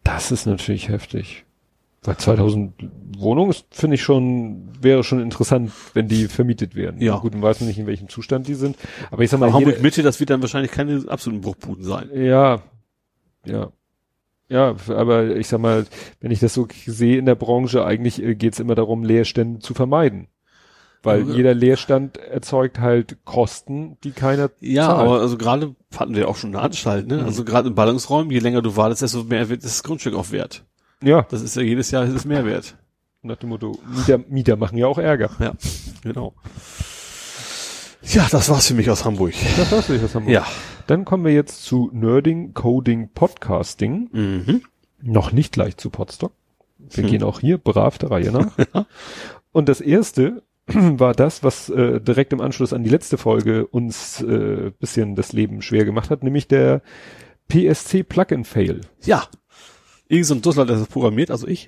Das 0.03 0.31
ist 0.31 0.45
natürlich 0.45 0.89
heftig. 0.89 1.44
Weil 2.05 2.17
2000 2.17 2.73
Wohnungen 3.17 3.49
ist, 3.51 3.65
finde 3.71 3.95
ich 3.95 4.03
schon, 4.03 4.69
wäre 4.81 5.03
schon 5.03 5.19
interessant, 5.21 5.71
wenn 5.93 6.07
die 6.07 6.27
vermietet 6.27 6.75
werden. 6.75 7.01
Ja. 7.01 7.17
Gut, 7.17 7.33
man 7.33 7.41
weiß 7.41 7.61
nicht, 7.61 7.79
in 7.79 7.87
welchem 7.87 8.09
Zustand 8.09 8.47
die 8.47 8.53
sind. 8.55 8.77
Aber 9.11 9.23
ich 9.23 9.29
sag 9.29 9.39
mal, 9.39 9.51
Hamburg 9.53 9.81
Mitte, 9.81 10.03
das 10.03 10.19
wird 10.19 10.29
dann 10.29 10.41
wahrscheinlich 10.41 10.71
keine 10.71 11.03
absoluten 11.07 11.41
Bruchbuden 11.41 11.83
sein. 11.83 12.09
Ja, 12.13 12.61
ja. 13.45 13.71
Ja, 14.47 14.75
aber 14.89 15.35
ich 15.37 15.47
sag 15.47 15.59
mal, 15.59 15.85
wenn 16.19 16.29
ich 16.29 16.39
das 16.39 16.53
so 16.53 16.67
sehe 16.85 17.17
in 17.17 17.25
der 17.25 17.33
Branche, 17.33 17.83
eigentlich 17.83 18.21
äh, 18.21 18.35
geht's 18.35 18.59
immer 18.59 18.75
darum, 18.75 19.03
Leerstände 19.03 19.59
zu 19.59 19.73
vermeiden. 19.73 20.27
Weil 21.01 21.27
Ja. 21.27 21.33
jeder 21.35 21.53
Leerstand 21.55 22.17
erzeugt 22.17 22.79
halt 22.79 23.17
Kosten, 23.25 23.97
die 24.03 24.11
keiner 24.11 24.51
Ja, 24.59 24.87
zahlt. 24.87 24.99
aber 25.07 25.21
also 25.21 25.37
gerade 25.37 25.75
hatten 25.97 26.15
wir 26.15 26.27
auch 26.27 26.35
schon 26.35 26.51
eine 26.55 26.61
Anstalt, 26.63 27.07
ne? 27.07 27.23
Also 27.25 27.43
gerade 27.43 27.69
in 27.69 27.75
Ballungsräumen, 27.75 28.31
je 28.31 28.39
länger 28.39 28.61
du 28.61 28.75
wartest, 28.75 29.01
desto 29.01 29.23
mehr 29.23 29.49
wird 29.49 29.63
das 29.63 29.81
Grundstück 29.81 30.13
auch 30.13 30.31
wert. 30.31 30.63
Ja, 31.05 31.21
Das 31.29 31.41
ist 31.41 31.55
ja 31.55 31.61
jedes 31.61 31.91
Jahr 31.91 32.03
ist 32.05 32.13
es 32.13 32.25
mehr 32.25 32.45
wert. 32.45 32.75
nach 33.21 33.37
dem 33.37 33.49
Motto, 33.49 33.79
Mieter, 33.95 34.19
Mieter 34.29 34.55
machen 34.57 34.77
ja 34.77 34.87
auch 34.87 34.97
Ärger. 34.97 35.29
Ja, 35.39 35.53
genau. 36.03 36.33
Ja, 38.03 38.27
das 38.29 38.49
war's 38.49 38.67
für 38.67 38.73
mich 38.75 38.89
aus 38.89 39.03
Hamburg. 39.03 39.33
Das 39.57 39.71
war's, 39.71 39.87
das 39.87 40.13
haben 40.15 40.27
wir. 40.27 40.33
Ja. 40.33 40.45
Dann 40.87 41.05
kommen 41.05 41.25
wir 41.25 41.33
jetzt 41.33 41.63
zu 41.63 41.89
Nerding, 41.91 42.53
Coding, 42.53 43.09
Podcasting. 43.13 44.09
Mhm. 44.11 44.61
Noch 45.01 45.31
nicht 45.31 45.53
gleich 45.53 45.77
zu 45.77 45.89
Podstock. 45.89 46.31
Wir 46.77 47.03
Hm. 47.03 47.09
gehen 47.09 47.23
auch 47.23 47.39
hier 47.39 47.57
brav 47.57 47.97
der 47.97 48.11
Reihe 48.11 48.31
nach. 48.31 48.51
Und 49.51 49.69
das 49.69 49.81
erste 49.81 50.43
war 50.67 51.13
das, 51.13 51.43
was 51.43 51.69
äh, 51.69 51.99
direkt 51.99 52.31
im 52.33 52.41
Anschluss 52.41 52.73
an 52.73 52.83
die 52.83 52.89
letzte 52.91 53.17
Folge 53.17 53.65
uns 53.65 54.21
äh, 54.21 54.71
bisschen 54.79 55.15
das 55.15 55.33
Leben 55.33 55.63
schwer 55.63 55.85
gemacht 55.85 56.11
hat, 56.11 56.21
nämlich 56.23 56.47
der 56.47 56.81
PSC 57.49 58.03
Plugin 58.03 58.43
Fail. 58.45 58.81
Ja. 59.03 59.23
Irgend 60.07 60.27
so 60.27 60.35
ein 60.35 60.41
Dussler, 60.41 60.65
der 60.65 60.77
das 60.77 60.87
programmiert, 60.87 61.31
also 61.31 61.47
ich. 61.47 61.67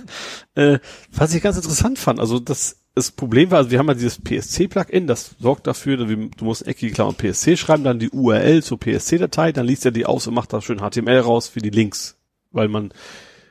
äh, 0.54 0.78
was 1.12 1.34
ich 1.34 1.42
ganz 1.42 1.56
interessant 1.56 1.98
fand, 1.98 2.18
also 2.18 2.40
das, 2.40 2.78
das 2.94 3.12
Problem 3.12 3.50
war, 3.50 3.58
also 3.58 3.70
wir 3.70 3.78
haben 3.78 3.86
ja 3.88 3.94
dieses 3.94 4.20
PSC-Plugin, 4.20 5.06
das 5.06 5.36
sorgt 5.38 5.66
dafür, 5.66 5.96
du 5.98 6.44
musst 6.44 6.66
eckige 6.66 6.92
Klammern 6.92 7.14
PSC 7.14 7.56
schreiben, 7.56 7.84
dann 7.84 8.00
die 8.00 8.10
URL 8.10 8.62
zur 8.62 8.80
PSC-Datei, 8.80 9.52
dann 9.52 9.66
liest 9.66 9.84
er 9.84 9.92
die 9.92 10.06
aus 10.06 10.26
und 10.26 10.34
macht 10.34 10.52
da 10.52 10.60
schön 10.60 10.78
HTML 10.78 11.20
raus 11.20 11.46
für 11.46 11.60
die 11.60 11.70
Links. 11.70 12.16
Weil 12.50 12.68
man, 12.68 12.92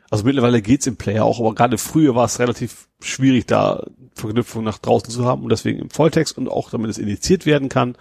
also 0.10 0.26
mittlerweile 0.26 0.62
geht's 0.62 0.88
im 0.88 0.98
Player 0.98 1.24
auch, 1.24 1.40
aber 1.40 1.56
gerade 1.56 1.78
früher 1.78 2.16
war 2.16 2.26
es 2.26 2.40
relativ 2.40 2.90
schwierig, 3.00 3.46
da 3.46 3.86
Verknüpfung 4.16 4.64
nach 4.64 4.80
draußen 4.80 5.10
zu 5.10 5.26
haben 5.26 5.44
und 5.44 5.50
deswegen 5.50 5.80
im 5.80 5.90
Volltext 5.90 6.38
und 6.38 6.50
auch 6.50 6.70
damit 6.70 6.90
es 6.90 6.98
indiziert 6.98 7.46
werden 7.46 7.70
kann, 7.70 7.98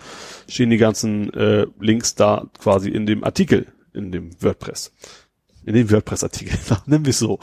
stehen 0.49 0.71
die 0.71 0.79
ganzen 0.79 1.33
äh, 1.35 1.67
Links 1.81 2.15
da 2.15 2.47
quasi 2.59 2.89
in 2.89 3.07
dem 3.07 3.23
Artikel, 3.23 3.67
in 3.93 4.13
dem 4.13 4.31
WordPress. 4.41 4.93
In 5.67 5.75
dem 5.75 5.91
WordPress-Artikel, 5.91 6.59
nennen 6.87 7.05
wir 7.05 7.11
es 7.11 7.19
so. 7.19 7.39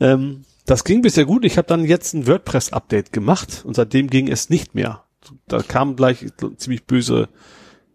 Ähm, 0.00 0.42
Das 0.66 0.84
ging 0.84 1.02
bisher 1.02 1.24
gut. 1.24 1.44
Ich 1.44 1.56
habe 1.58 1.68
dann 1.68 1.84
jetzt 1.84 2.14
ein 2.14 2.26
WordPress-Update 2.26 3.12
gemacht 3.12 3.62
und 3.64 3.74
seitdem 3.74 4.08
ging 4.08 4.28
es 4.28 4.50
nicht 4.50 4.74
mehr. 4.74 5.04
Da 5.46 5.62
kam 5.62 5.96
gleich 5.96 6.26
ziemlich 6.56 6.84
böse 6.84 7.28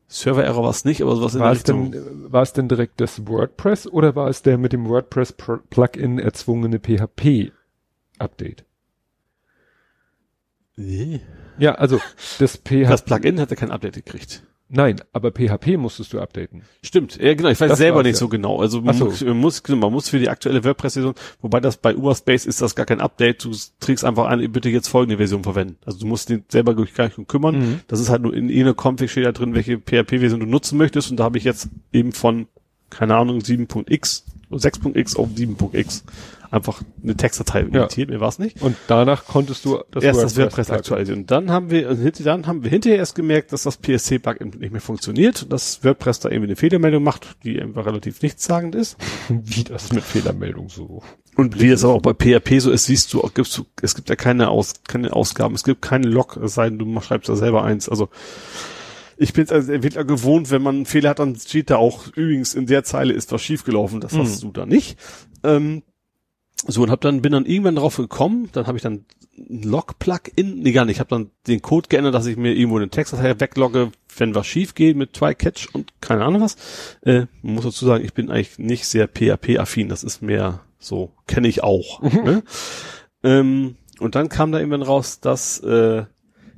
Server-Error 0.07 0.63
war 0.63 0.69
es 0.69 0.85
nicht, 0.85 1.01
aber 1.01 1.15
sowas 1.15 1.33
in 1.33 1.41
War 1.41 1.47
der 1.49 1.57
es, 1.57 1.63
denn, 1.63 1.81
Richtung. 1.93 2.31
war 2.31 2.43
es 2.43 2.53
denn 2.53 2.69
direkt 2.69 3.01
das 3.01 3.27
WordPress 3.27 3.87
oder 3.87 4.15
war 4.15 4.29
es 4.29 4.43
der 4.43 4.57
mit 4.59 4.71
dem 4.71 4.87
WordPress-Plugin 4.87 6.19
erzwungene 6.19 6.79
PHP-Update? 6.79 8.63
Nee. 10.77 11.21
Ja, 11.57 11.75
also 11.75 11.99
das 12.39 12.57
PHP. 12.57 12.83
Das 12.87 13.03
Plugin 13.03 13.39
hatte 13.39 13.55
kein 13.55 13.71
Update 13.71 13.95
gekriegt. 13.95 14.43
Nein, 14.67 14.95
aber 15.13 15.31
PHP 15.31 15.77
musstest 15.77 16.13
du 16.13 16.19
updaten. 16.19 16.63
Stimmt, 16.81 17.17
ja 17.21 17.35
genau, 17.35 17.49
ich 17.49 17.61
weiß 17.61 17.69
Das 17.69 17.77
selber 17.77 18.01
nicht 18.01 18.13
ja. 18.13 18.19
so 18.19 18.27
genau. 18.27 18.59
Also 18.59 18.81
man 18.81 18.95
so. 18.95 19.05
muss, 19.05 19.21
man 19.21 19.37
muss, 19.37 19.61
genau, 19.61 19.77
man 19.77 19.93
muss 19.93 20.09
für 20.09 20.17
die 20.17 20.27
aktuelle 20.27 20.63
WordPress-Version, 20.63 21.13
wobei 21.41 21.59
das 21.59 21.77
bei 21.77 21.95
Uberspace 21.95 22.47
ist 22.47 22.61
das 22.61 22.73
gar 22.73 22.87
kein 22.87 22.99
Update, 22.99 23.43
du 23.43 23.51
trägst 23.79 24.03
einfach 24.03 24.25
eine, 24.25 24.49
bitte 24.49 24.69
jetzt 24.69 24.87
folgende 24.87 25.17
Version 25.17 25.43
verwenden. 25.43 25.77
Also 25.85 25.99
du 25.99 26.07
musst 26.07 26.29
den 26.29 26.45
selber 26.49 26.73
gar 26.73 27.05
nicht 27.05 27.17
um 27.19 27.27
kümmern. 27.27 27.59
Mhm. 27.59 27.79
Das 27.87 27.99
ist 27.99 28.09
halt 28.09 28.23
nur 28.23 28.33
in 28.33 28.49
einer 28.49 28.73
Config 28.73 29.11
steht 29.11 29.25
da 29.25 29.31
drin, 29.33 29.53
welche 29.53 29.77
PHP-Version 29.77 30.39
du 30.39 30.47
nutzen 30.47 30.79
möchtest 30.79 31.11
und 31.11 31.17
da 31.17 31.25
habe 31.25 31.37
ich 31.37 31.43
jetzt 31.43 31.69
eben 31.93 32.11
von, 32.11 32.47
keine 32.89 33.15
Ahnung, 33.15 33.39
7.x, 33.39 34.25
6.x 34.51 35.15
auf 35.15 35.29
7.x 35.29 36.03
einfach 36.51 36.81
eine 37.03 37.15
Textdatei 37.15 37.61
editiert, 37.61 38.09
mir 38.09 38.19
war's 38.19 38.39
nicht. 38.39 38.61
Und 38.61 38.75
danach 38.87 39.25
konntest 39.25 39.65
du 39.65 39.79
das 39.91 40.03
erst 40.03 40.19
das 40.23 40.37
WordPress 40.37 40.69
aktualisieren. 40.71 41.21
Und 41.21 41.31
dann 41.31 41.49
haben 41.51 41.69
wir, 41.69 41.95
hinter- 41.95 42.23
dann 42.23 42.47
haben 42.47 42.63
wir 42.63 42.69
hinterher 42.69 42.97
erst 42.99 43.15
gemerkt, 43.15 43.53
dass 43.53 43.63
das 43.63 43.77
PSC-Plugin 43.77 44.51
nicht 44.59 44.71
mehr 44.71 44.81
funktioniert, 44.81 45.51
dass 45.51 45.83
WordPress 45.83 46.19
da 46.21 46.29
irgendwie 46.29 46.49
eine 46.49 46.55
Fehlermeldung 46.55 47.03
macht, 47.03 47.35
die 47.43 47.61
einfach 47.61 47.85
relativ 47.85 48.21
nichtssagend 48.21 48.75
ist. 48.75 48.97
Wie 49.29 49.63
das 49.63 49.91
mit 49.91 50.03
Fehlermeldung 50.03 50.69
so. 50.69 51.01
Und 51.37 51.59
wie 51.59 51.67
es 51.69 51.83
aber 51.83 51.93
auch 51.95 52.01
bei 52.01 52.13
PHP 52.13 52.59
so 52.61 52.71
ist, 52.71 52.85
siehst 52.85 53.13
du, 53.13 53.19
gibst 53.33 53.57
du, 53.57 53.65
es 53.81 53.93
gibt 53.95 54.07
ja 54.09 54.15
keine 54.15 54.49
Aus, 54.49 54.75
keine 54.87 55.11
Ausgaben, 55.11 55.53
es 55.55 55.65
gibt 55.65 55.81
keinen 55.81 56.05
Log, 56.05 56.37
es 56.37 56.53
sei 56.53 56.69
denn, 56.69 56.79
du 56.79 57.01
schreibst 57.01 57.27
da 57.27 57.35
selber 57.35 57.63
eins. 57.65 57.89
Also, 57.89 58.07
ich 59.17 59.33
bin 59.33 59.43
es 59.45 59.51
als 59.51 59.67
Entwickler 59.69 60.05
gewohnt, 60.05 60.49
wenn 60.51 60.61
man 60.61 60.75
einen 60.75 60.85
Fehler 60.85 61.09
hat, 61.09 61.19
dann 61.19 61.35
steht 61.35 61.69
da 61.69 61.75
auch, 61.77 62.07
übrigens, 62.15 62.53
in 62.53 62.67
der 62.67 62.83
Zeile 62.85 63.13
ist 63.13 63.31
was 63.33 63.41
schiefgelaufen, 63.41 63.99
das 64.01 64.13
hast 64.13 64.43
du 64.43 64.51
da 64.51 64.65
nicht. 64.65 64.97
Ähm, 65.43 65.83
so, 66.67 66.81
und 66.81 66.89
hab 66.89 67.01
dann, 67.01 67.21
bin 67.21 67.31
dann 67.31 67.45
irgendwann 67.45 67.75
drauf 67.75 67.97
gekommen, 67.97 68.49
dann 68.53 68.65
habe 68.65 68.77
ich 68.77 68.81
dann 68.81 69.05
ein 69.37 69.61
Log-Plugin, 69.63 70.59
nee, 70.59 70.71
gar 70.71 70.85
nicht, 70.85 70.95
ich 70.95 70.99
habe 70.99 71.09
dann 71.09 71.29
den 71.47 71.61
Code 71.61 71.89
geändert, 71.89 72.15
dass 72.15 72.25
ich 72.25 72.37
mir 72.37 72.53
irgendwo 72.53 72.79
den 72.79 72.89
Textdatei 72.89 73.39
weglogge, 73.39 73.91
wenn 74.17 74.33
was 74.33 74.47
schief 74.47 74.73
geht 74.73 74.97
mit 74.97 75.13
Try-Catch 75.13 75.69
und 75.73 75.93
keine 76.01 76.23
Ahnung 76.25 76.41
was. 76.41 76.55
Äh, 77.01 77.25
man 77.41 77.55
muss 77.55 77.65
dazu 77.65 77.85
sagen, 77.85 78.03
ich 78.03 78.13
bin 78.13 78.31
eigentlich 78.31 78.57
nicht 78.57 78.87
sehr 78.87 79.07
PHP-affin, 79.07 79.89
das 79.89 80.03
ist 80.03 80.21
mehr 80.21 80.61
so, 80.79 81.11
kenne 81.27 81.47
ich 81.47 81.63
auch. 81.63 82.01
Ne? 82.25 82.43
Ähm, 83.23 83.75
und 83.99 84.15
dann 84.15 84.29
kam 84.29 84.51
da 84.51 84.59
irgendwann 84.59 84.81
raus, 84.81 85.19
dass, 85.19 85.59
äh, 85.59 86.05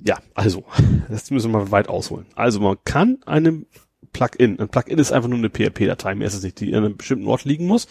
ja, 0.06 0.20
also, 0.34 0.64
das 1.10 1.32
müssen 1.32 1.52
wir 1.52 1.60
mal 1.60 1.72
weit 1.72 1.90
ausholen. 1.90 2.28
Also 2.36 2.60
man 2.60 2.78
kann 2.86 3.18
einem 3.26 3.66
Plugin, 4.14 4.60
ein 4.60 4.70
Plugin 4.70 5.00
ist 5.00 5.12
einfach 5.12 5.30
nur 5.30 5.40
eine 5.40 5.50
PHP-Datei, 5.50 6.16
mehr 6.16 6.28
ist 6.28 6.36
es 6.36 6.44
nicht, 6.44 6.60
die 6.60 6.74
an 6.76 6.86
einem 6.86 6.98
bestimmten 6.98 7.28
Ort 7.28 7.46
liegen 7.46 7.68
muss. 7.68 7.88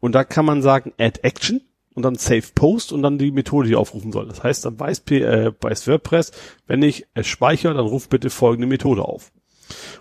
Und 0.00 0.14
da 0.14 0.24
kann 0.24 0.44
man 0.44 0.62
sagen 0.62 0.92
Add 0.98 1.20
Action 1.22 1.60
und 1.94 2.02
dann 2.02 2.16
Save 2.16 2.44
Post 2.54 2.92
und 2.92 3.02
dann 3.02 3.18
die 3.18 3.30
Methode, 3.30 3.68
die 3.68 3.76
aufrufen 3.76 4.12
soll. 4.12 4.26
Das 4.28 4.42
heißt, 4.42 4.64
dann 4.64 4.78
weiß, 4.78 5.00
P, 5.00 5.20
äh, 5.22 5.52
weiß 5.60 5.88
WordPress, 5.88 6.32
wenn 6.66 6.82
ich 6.82 7.06
es 7.14 7.26
speichere, 7.26 7.74
dann 7.74 7.86
ruf 7.86 8.08
bitte 8.08 8.30
folgende 8.30 8.66
Methode 8.66 9.02
auf. 9.02 9.32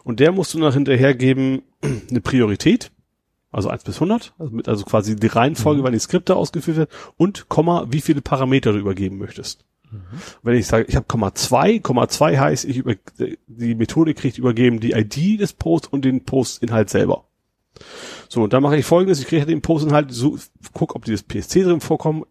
Und 0.04 0.20
der 0.20 0.32
musst 0.32 0.54
du 0.54 0.60
nach 0.60 0.74
hinterher 0.74 1.16
geben 1.16 1.64
eine 2.10 2.22
Priorität, 2.22 2.92
also 3.52 3.70
1 3.70 3.84
bis 3.84 3.96
100, 3.96 4.34
also, 4.38 4.54
mit, 4.54 4.68
also 4.68 4.84
quasi 4.84 5.16
die 5.16 5.28
Reihenfolge, 5.28 5.84
wann 5.84 5.94
die 5.94 6.00
Skripte 6.00 6.36
ausgeführt 6.36 6.78
werden 6.78 6.90
und 7.18 7.48
Komma, 7.48 7.88
wie 7.90 8.02
viele 8.02 8.22
Parameter 8.22 8.74
du 8.74 8.80
übergeben 8.80 9.18
möchtest. 9.18 9.66
Wenn 10.44 10.56
ich 10.56 10.68
sage, 10.68 10.86
ich 10.88 10.96
habe 10.96 11.06
Komma 11.06 11.34
2, 11.34 11.80
Komma 11.80 12.08
2 12.08 12.38
heißt, 12.38 12.66
ich 12.66 12.78
über, 12.78 12.96
die 13.48 13.76
Methode 13.76 14.14
kriegt 14.14 14.38
übergeben 14.38 14.80
die 14.80 14.92
ID 14.92 15.40
des 15.40 15.54
Posts 15.54 15.88
und 15.88 16.06
den 16.06 16.24
Postinhalt 16.24 16.90
selber. 16.90 17.26
So, 18.30 18.44
und 18.44 18.54
dann 18.54 18.64
mache 18.64 18.78
ich 18.78 18.86
folgendes, 18.86 19.20
ich 19.20 19.28
kriege 19.28 19.46
den 19.46 19.62
Postinhalt, 19.62 20.12
so, 20.12 20.38
guck, 20.74 20.96
ob 20.96 21.06
dieses 21.06 21.24
PSC 21.24 21.64
drin 21.64 21.82
vorkommt, 21.82 22.26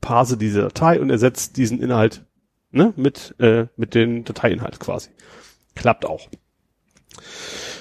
parse 0.00 0.36
diese 0.36 0.62
Datei 0.62 1.00
und 1.00 1.10
ersetze 1.10 1.52
diesen 1.52 1.80
Inhalt 1.80 2.24
ne, 2.70 2.92
mit, 2.96 3.34
äh, 3.38 3.66
mit 3.76 3.94
dem 3.94 4.24
Dateiinhalt 4.24 4.80
quasi. 4.80 5.10
Klappt 5.74 6.04
auch. 6.04 6.28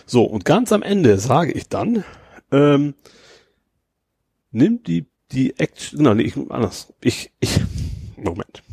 So, 0.05 0.23
und 0.23 0.45
ganz 0.45 0.71
am 0.71 0.83
Ende 0.83 1.19
sage 1.19 1.51
ich 1.51 1.67
dann, 1.67 2.03
ähm, 2.51 2.93
nimm 4.51 4.83
die, 4.83 5.07
die 5.31 5.59
Action, 5.59 6.03
nein, 6.03 6.17
nee, 6.17 6.23
ich, 6.23 6.37
anders, 6.49 6.93
ich, 7.01 7.31
ich, 7.39 7.59
Moment. 8.17 8.63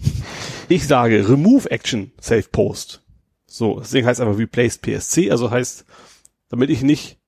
Ich 0.68 0.86
sage 0.86 1.28
Remove 1.28 1.70
Action 1.70 2.12
Save 2.20 2.44
Post. 2.50 3.02
So, 3.46 3.80
deswegen 3.80 4.06
heißt 4.06 4.20
einfach 4.20 4.38
Replace 4.38 4.78
PSC, 4.78 5.30
also 5.30 5.50
heißt, 5.50 5.84
damit 6.48 6.70
ich 6.70 6.82
nicht, 6.82 7.18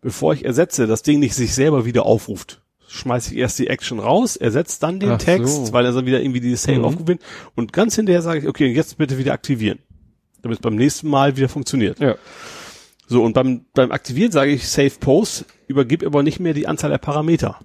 bevor 0.00 0.32
ich 0.34 0.44
ersetze, 0.44 0.86
das 0.86 1.02
Ding 1.02 1.18
nicht 1.20 1.34
sich 1.34 1.54
selber 1.54 1.84
wieder 1.84 2.04
aufruft, 2.06 2.62
schmeiße 2.88 3.32
ich 3.34 3.38
erst 3.40 3.58
die 3.58 3.66
Action 3.68 3.98
raus, 3.98 4.36
ersetze 4.36 4.78
dann 4.80 5.00
den 5.00 5.10
Ach 5.10 5.18
Text, 5.18 5.66
so. 5.66 5.72
weil 5.72 5.84
er 5.84 5.92
dann 5.92 6.06
wieder 6.06 6.20
irgendwie 6.22 6.40
die 6.40 6.54
Save 6.56 6.78
Mhm. 6.78 6.84
aufruft 6.84 7.18
und 7.54 7.72
ganz 7.72 7.94
hinterher 7.96 8.22
sage 8.22 8.40
ich, 8.40 8.48
okay, 8.48 8.66
jetzt 8.72 8.96
bitte 8.98 9.18
wieder 9.18 9.32
aktivieren, 9.32 9.78
damit 10.42 10.58
es 10.58 10.62
beim 10.62 10.76
nächsten 10.76 11.08
Mal 11.08 11.36
wieder 11.36 11.48
funktioniert. 11.48 11.98
Ja. 12.00 12.16
So, 13.06 13.22
und 13.24 13.32
beim, 13.32 13.64
beim 13.74 13.90
Aktivieren 13.90 14.32
sage 14.32 14.50
ich 14.50 14.68
Save 14.68 14.92
Post, 15.00 15.46
übergib 15.66 16.04
aber 16.04 16.22
nicht 16.22 16.40
mehr 16.40 16.52
die 16.54 16.66
Anzahl 16.66 16.90
der 16.90 16.98
Parameter. 16.98 17.58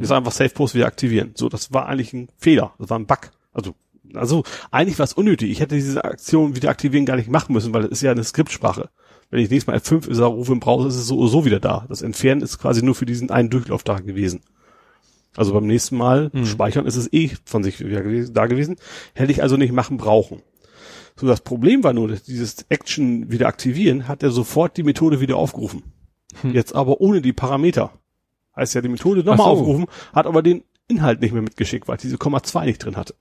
Ich 0.00 0.08
sage 0.08 0.18
einfach 0.18 0.32
Save 0.32 0.50
Post 0.50 0.74
wieder 0.74 0.86
aktivieren. 0.86 1.32
So, 1.36 1.48
das 1.48 1.72
war 1.72 1.86
eigentlich 1.86 2.12
ein 2.12 2.28
Fehler. 2.36 2.72
Das 2.78 2.90
war 2.90 2.98
ein 2.98 3.06
Bug. 3.06 3.30
Also, 3.52 3.74
also 4.14 4.42
eigentlich 4.72 4.98
war 4.98 5.04
es 5.04 5.12
unnötig. 5.12 5.50
Ich 5.50 5.60
hätte 5.60 5.76
diese 5.76 6.04
Aktion 6.04 6.56
wieder 6.56 6.68
aktivieren 6.70 7.06
gar 7.06 7.16
nicht 7.16 7.28
machen 7.30 7.52
müssen, 7.52 7.72
weil 7.72 7.82
das 7.82 7.92
ist 7.92 8.02
ja 8.02 8.10
eine 8.10 8.24
Skriptsprache. 8.24 8.90
Wenn 9.32 9.40
ich 9.40 9.48
nächstes 9.48 9.66
Mal 9.66 9.78
F5 9.78 10.10
ist, 10.10 10.20
rufe 10.20 10.52
im 10.52 10.60
Browser, 10.60 10.88
ist 10.88 10.96
es 10.96 11.06
so, 11.06 11.26
so 11.26 11.46
wieder 11.46 11.58
da. 11.58 11.86
Das 11.88 12.02
Entfernen 12.02 12.42
ist 12.42 12.58
quasi 12.58 12.82
nur 12.82 12.94
für 12.94 13.06
diesen 13.06 13.30
einen 13.30 13.48
Durchlauf 13.48 13.82
da 13.82 13.98
gewesen. 13.98 14.42
Also 15.34 15.54
beim 15.54 15.66
nächsten 15.66 15.96
Mal 15.96 16.30
speichern 16.44 16.84
ist 16.84 16.96
es 16.96 17.10
eh 17.14 17.30
von 17.46 17.64
sich 17.64 17.80
wieder 17.80 18.02
da 18.30 18.44
gewesen. 18.44 18.76
Hätte 19.14 19.32
ich 19.32 19.42
also 19.42 19.56
nicht 19.56 19.72
machen 19.72 19.96
brauchen. 19.96 20.42
So, 21.16 21.26
das 21.26 21.40
Problem 21.40 21.82
war 21.82 21.94
nur, 21.94 22.08
dass 22.08 22.24
dieses 22.24 22.66
Action 22.68 23.30
wieder 23.30 23.46
aktivieren, 23.46 24.06
hat 24.06 24.22
er 24.22 24.30
sofort 24.30 24.76
die 24.76 24.82
Methode 24.82 25.20
wieder 25.20 25.36
aufgerufen. 25.36 25.82
Jetzt 26.52 26.74
aber 26.74 27.00
ohne 27.00 27.22
die 27.22 27.32
Parameter. 27.32 27.90
Heißt 28.54 28.74
ja, 28.74 28.82
die 28.82 28.90
Methode 28.90 29.20
nochmal 29.20 29.46
so. 29.46 29.52
aufgerufen, 29.52 29.86
hat 30.12 30.26
aber 30.26 30.42
den 30.42 30.62
Inhalt 30.88 31.22
nicht 31.22 31.32
mehr 31.32 31.40
mitgeschickt, 31.40 31.88
weil 31.88 31.96
diese 31.96 32.18
Komma 32.18 32.42
2 32.42 32.66
nicht 32.66 32.84
drin 32.84 32.98
hatte. 32.98 33.14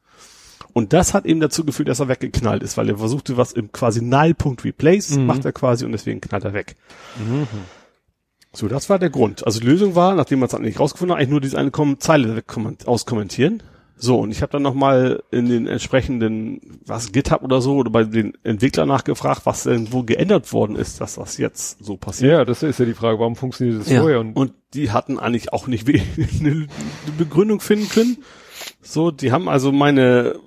Und 0.74 0.94
das 0.94 1.14
hat 1.14 1.26
eben 1.26 1.40
dazu 1.40 1.66
geführt, 1.66 1.90
dass 1.90 2.00
er 2.00 2.08
weggeknallt 2.08 2.64
ist, 2.64 2.78
weil 2.78 2.90
er 2.90 2.98
versuchte, 2.98 3.38
was 3.38 3.52
im 3.54 3.72
quasi 3.72 4.02
Null-Punkt 4.02 4.64
Replace 4.64 5.18
macht 5.18 5.46
er 5.46 5.52
quasi 5.52 5.86
und 5.86 5.92
deswegen 5.92 6.22
knallt 6.22 6.46
er 6.46 6.54
weg. 6.54 6.76
So, 8.54 8.68
das 8.68 8.90
war 8.90 9.00
der 9.00 9.10
Grund. 9.10 9.46
Also 9.46 9.60
die 9.60 9.68
Lösung 9.68 9.96
war, 9.96 10.14
nachdem 10.16 10.40
man 10.40 10.50
es 10.50 10.60
nicht 10.60 10.80
rausgefunden 10.80 11.14
hat, 11.14 11.20
eigentlich 11.20 11.30
nur 11.32 11.42
diese 11.42 11.58
eine 11.58 11.72
Kom 11.72 12.00
Zeile 12.00 12.44
auskommentieren. 12.86 13.64
So, 14.04 14.20
und 14.20 14.32
ich 14.32 14.42
habe 14.42 14.52
dann 14.52 14.64
nochmal 14.64 15.22
in 15.30 15.48
den 15.48 15.68
entsprechenden, 15.68 16.60
was, 16.88 17.12
GitHub 17.12 17.44
oder 17.44 17.62
so, 17.62 17.76
oder 17.76 17.92
bei 17.92 18.04
den 18.04 18.34
Entwicklern 18.44 18.88
nachgefragt, 18.88 19.42
was 19.46 19.64
denn 19.64 19.94
wo 19.94 20.02
geändert 20.02 20.52
worden 20.54 20.76
ist, 20.76 21.00
dass 21.02 21.16
das 21.16 21.38
jetzt 21.38 21.84
so 21.84 21.98
passiert. 21.98 22.32
Ja, 22.32 22.44
das 22.44 22.64
ist 22.64 22.80
ja 22.80 22.86
die 22.86 22.96
Frage, 22.96 23.20
warum 23.20 23.36
funktioniert 23.36 23.80
das 23.80 23.94
vorher? 23.94 24.20
Und, 24.20 24.36
Und 24.36 24.54
die 24.74 24.90
hatten 24.90 25.20
eigentlich 25.20 25.54
auch 25.54 25.68
nicht 25.68 25.88
eine 26.40 26.68
Begründung 27.20 27.60
finden 27.60 27.90
können. 27.90 28.18
So, 28.82 29.12
die 29.12 29.32
haben 29.32 29.48
also 29.48 29.72
meine, 29.72 30.40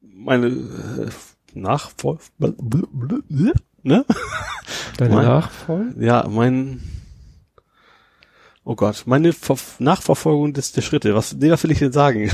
meine 0.00 1.08
Nachfolge, 1.54 2.20
ne? 2.38 4.04
deine 4.96 5.14
mein- 5.14 5.24
Nachfolge? 5.24 6.04
Ja, 6.04 6.26
mein, 6.28 6.82
oh 8.64 8.74
Gott, 8.74 9.04
meine 9.06 9.32
Ver 9.32 9.56
Nachverfolgung 9.78 10.52
des, 10.52 10.72
der 10.72 10.82
Schritte. 10.82 11.14
Was, 11.14 11.34
nee, 11.34 11.50
was 11.50 11.62
will 11.64 11.70
ich 11.70 11.78
denn 11.78 11.92
sagen? 11.92 12.30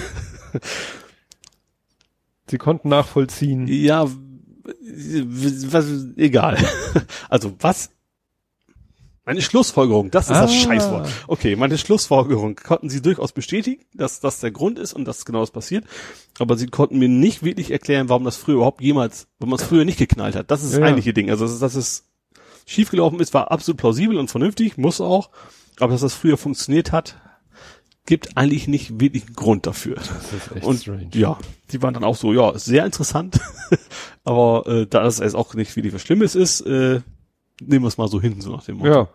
Sie 2.51 2.59
konnten 2.59 2.89
nachvollziehen. 2.89 3.68
Ja, 3.68 4.07
was, 4.07 5.86
egal. 6.17 6.59
Also 7.28 7.55
was? 7.60 7.91
Meine 9.27 9.41
Schlussfolgerung, 9.41 10.11
das 10.11 10.25
ist 10.31 10.36
das 10.36 10.51
Ah. 10.51 10.55
Scheißwort. 10.55 11.09
Okay, 11.28 11.57
meine 11.57 11.78
Schlussfolgerung 11.78 12.57
konnten 12.57 12.91
sie 12.91 13.01
durchaus 13.01 13.33
bestätigen, 13.33 13.83
dass 13.94 14.20
das 14.20 14.41
der 14.41 14.51
Grund 14.51 14.78
ist 14.78 14.93
und 14.93 15.07
dass 15.07 15.25
genau 15.25 15.41
das 15.41 15.51
passiert. 15.51 15.85
Aber 16.39 16.57
sie 16.59 16.67
konnten 16.67 16.99
mir 16.99 17.09
nicht 17.09 17.43
wirklich 17.43 17.70
erklären, 17.70 18.11
warum 18.11 18.25
das 18.25 18.36
früher 18.36 18.57
überhaupt 18.57 18.83
jemals, 18.83 19.27
warum 19.39 19.51
man 19.51 19.59
es 19.61 19.65
früher 19.65 19.86
nicht 19.86 19.99
geknallt 19.99 20.36
hat. 20.36 20.51
Das 20.51 20.62
ist 20.62 20.73
das 20.73 20.81
Ja. 20.81 20.86
eigentliche 20.86 21.15
Ding. 21.15 21.31
Also, 21.31 21.47
dass, 21.47 21.59
dass 21.59 21.75
es 21.75 22.05
schiefgelaufen 22.67 23.19
ist, 23.20 23.33
war 23.33 23.51
absolut 23.51 23.78
plausibel 23.78 24.19
und 24.19 24.31
vernünftig, 24.31 24.77
muss 24.77 25.01
auch. 25.01 25.31
Aber 25.81 25.93
dass 25.93 26.03
das 26.03 26.12
früher 26.15 26.36
funktioniert 26.36 26.93
hat, 26.93 27.17
gibt 28.07 28.36
eigentlich 28.36 28.69
nicht 28.69 29.01
wirklich 29.01 29.25
einen 29.27 29.35
Grund 29.35 29.67
dafür. 29.67 29.94
Das 29.94 30.11
ist 30.35 30.55
echt 30.57 30.67
Und 30.67 30.81
strange. 30.83 31.09
ja, 31.15 31.39
die 31.73 31.81
waren 31.83 31.94
dann 31.94 32.05
auch 32.05 32.17
so, 32.17 32.35
ja, 32.35 32.59
sehr 32.59 32.85
interessant. 32.85 33.41
Aber 34.25 34.67
äh, 34.67 34.86
da 34.86 35.03
das 35.03 35.19
jetzt 35.20 35.35
auch 35.35 35.55
nicht 35.55 35.75
wirklich 35.77 35.94
was 35.94 36.03
Schlimmes 36.03 36.35
ist, 36.35 36.61
äh, 36.62 37.01
nehmen 37.60 37.84
wir 37.84 37.89
es 37.89 37.99
mal 37.99 38.08
so 38.08 38.20
hin, 38.20 38.41
so 38.41 38.52
nach 38.52 38.65
dem 38.65 38.78
Motto. 38.78 38.91
Ja. 38.91 39.08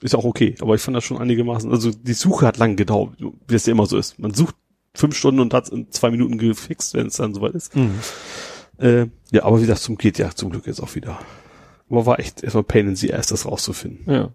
Ist 0.00 0.14
auch 0.14 0.24
okay. 0.24 0.54
Aber 0.60 0.74
ich 0.74 0.80
fand 0.80 0.96
das 0.96 1.04
schon 1.04 1.18
einigermaßen, 1.18 1.70
also 1.70 1.90
die 1.90 2.12
Suche 2.12 2.46
hat 2.46 2.56
lang 2.56 2.76
gedauert, 2.76 3.16
wie 3.18 3.54
es 3.54 3.66
ja 3.66 3.72
immer 3.72 3.86
so 3.86 3.98
ist. 3.98 4.18
Man 4.18 4.32
sucht 4.32 4.54
fünf 4.94 5.16
Stunden 5.16 5.40
und 5.40 5.54
hat 5.54 5.68
in 5.68 5.90
zwei 5.90 6.10
Minuten 6.10 6.38
gefixt, 6.38 6.94
wenn 6.94 7.06
es 7.06 7.16
dann 7.16 7.34
soweit 7.34 7.54
ist. 7.54 7.74
Mhm. 7.74 7.98
Äh, 8.78 9.06
ja, 9.32 9.44
aber 9.44 9.60
wie 9.60 9.66
das 9.66 9.82
zum 9.82 9.98
geht 9.98 10.18
ja 10.18 10.30
zum 10.30 10.50
Glück 10.50 10.66
jetzt 10.66 10.80
auch 10.80 10.94
wieder. 10.94 11.18
Aber 11.90 12.06
war 12.06 12.20
echt 12.20 12.42
erstmal 12.42 12.64
Pain 12.64 12.88
in 12.88 12.96
the 12.96 13.12
Ass, 13.12 13.28
das 13.28 13.46
rauszufinden. 13.46 14.12
Ja. 14.12 14.30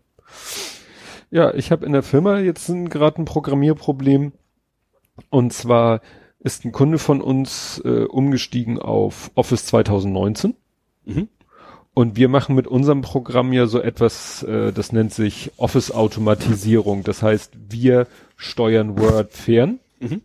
Ja, 1.31 1.53
ich 1.53 1.71
habe 1.71 1.85
in 1.85 1.93
der 1.93 2.03
Firma 2.03 2.39
jetzt 2.39 2.67
gerade 2.67 3.21
ein 3.21 3.25
Programmierproblem. 3.25 4.33
Und 5.29 5.53
zwar 5.53 6.01
ist 6.39 6.65
ein 6.65 6.71
Kunde 6.71 6.99
von 6.99 7.21
uns 7.21 7.81
äh, 7.85 8.03
umgestiegen 8.03 8.79
auf 8.79 9.31
Office 9.35 9.65
2019. 9.65 10.55
Mhm. 11.05 11.29
Und 11.95 12.15
wir 12.15 12.27
machen 12.27 12.55
mit 12.55 12.65
unserem 12.67 13.01
Programm 13.01 13.53
ja 13.53 13.67
so 13.67 13.79
etwas, 13.79 14.41
äh, 14.43 14.71
das 14.73 14.91
nennt 14.91 15.13
sich 15.13 15.51
Office-Automatisierung. 15.57 17.03
Das 17.03 17.21
heißt, 17.21 17.51
wir 17.69 18.07
steuern 18.35 18.97
Word 18.97 19.31
fern. 19.31 19.79
Mhm. 19.99 20.21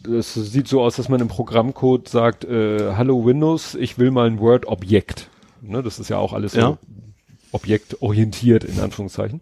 Das 0.00 0.34
sieht 0.34 0.68
so 0.68 0.82
aus, 0.82 0.96
dass 0.96 1.08
man 1.08 1.20
im 1.20 1.28
Programmcode 1.28 2.08
sagt, 2.08 2.44
äh, 2.44 2.94
hallo 2.94 3.26
Windows, 3.26 3.74
ich 3.74 3.98
will 3.98 4.10
mal 4.10 4.26
ein 4.28 4.38
Word-Objekt. 4.38 5.28
Ne, 5.62 5.82
das 5.82 5.98
ist 5.98 6.08
ja 6.08 6.18
auch 6.18 6.32
alles 6.32 6.52
so 6.52 6.60
Ja. 6.60 6.78
objektorientiert, 7.52 8.64
in 8.64 8.78
Anführungszeichen. 8.78 9.40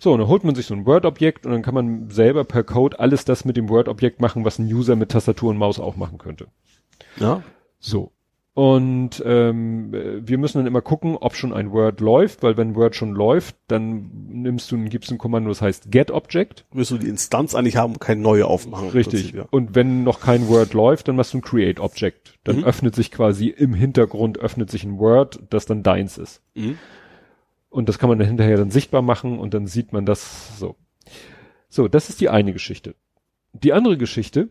So, 0.00 0.12
und 0.12 0.18
dann 0.18 0.28
holt 0.28 0.44
man 0.44 0.54
sich 0.54 0.66
so 0.66 0.74
ein 0.74 0.84
Word-Objekt 0.86 1.46
und 1.46 1.52
dann 1.52 1.62
kann 1.62 1.74
man 1.74 2.10
selber 2.10 2.44
per 2.44 2.62
Code 2.64 2.98
alles 3.00 3.24
das 3.24 3.44
mit 3.44 3.56
dem 3.56 3.68
Word-Objekt 3.68 4.20
machen, 4.20 4.44
was 4.44 4.58
ein 4.58 4.66
User 4.66 4.96
mit 4.96 5.10
Tastatur 5.10 5.50
und 5.50 5.56
Maus 5.56 5.78
auch 5.80 5.96
machen 5.96 6.18
könnte. 6.18 6.48
Ja. 7.18 7.42
So. 7.78 8.12
Und 8.54 9.22
ähm, 9.24 9.94
äh, 9.94 10.28
wir 10.28 10.36
müssen 10.36 10.58
dann 10.58 10.66
immer 10.66 10.82
gucken, 10.82 11.16
ob 11.16 11.36
schon 11.36 11.54
ein 11.54 11.72
Word 11.72 12.00
läuft, 12.00 12.42
weil 12.42 12.58
wenn 12.58 12.74
Word 12.76 12.94
schon 12.94 13.12
läuft, 13.12 13.56
dann 13.68 14.10
nimmst 14.28 14.70
du, 14.70 14.78
gibst 14.84 15.10
ein 15.10 15.16
Kommando, 15.16 15.48
das 15.48 15.62
heißt 15.62 15.90
GetObject. 15.90 16.66
Wirst 16.72 16.90
du 16.90 16.98
die 16.98 17.08
Instanz 17.08 17.54
eigentlich 17.54 17.76
haben 17.76 17.94
und 17.94 18.00
keine 18.00 18.20
neue 18.20 18.46
aufmachen. 18.46 18.90
Richtig. 18.90 19.32
Ja. 19.32 19.46
Und 19.50 19.74
wenn 19.74 20.04
noch 20.04 20.20
kein 20.20 20.48
Word 20.48 20.74
läuft, 20.74 21.08
dann 21.08 21.16
machst 21.16 21.32
du 21.32 21.38
ein 21.38 21.42
CreateObject. 21.42 22.40
Dann 22.44 22.58
Mhm. 22.58 22.64
öffnet 22.64 22.94
sich 22.94 23.10
quasi 23.10 23.48
im 23.48 23.72
Hintergrund 23.72 24.38
öffnet 24.38 24.70
sich 24.70 24.84
ein 24.84 24.98
Word, 24.98 25.40
das 25.48 25.64
dann 25.64 25.82
deins 25.82 26.18
ist. 26.18 26.42
Mhm. 26.54 26.76
Und 27.70 27.88
das 27.88 27.98
kann 27.98 28.10
man 28.10 28.18
dann 28.18 28.28
hinterher 28.28 28.58
dann 28.58 28.70
sichtbar 28.70 29.00
machen 29.00 29.38
und 29.38 29.54
dann 29.54 29.66
sieht 29.66 29.94
man 29.94 30.04
das 30.04 30.58
so. 30.58 30.76
So, 31.70 31.88
das 31.88 32.10
ist 32.10 32.20
die 32.20 32.28
eine 32.28 32.52
Geschichte. 32.52 32.96
Die 33.54 33.72
andere 33.72 33.96
Geschichte, 33.96 34.50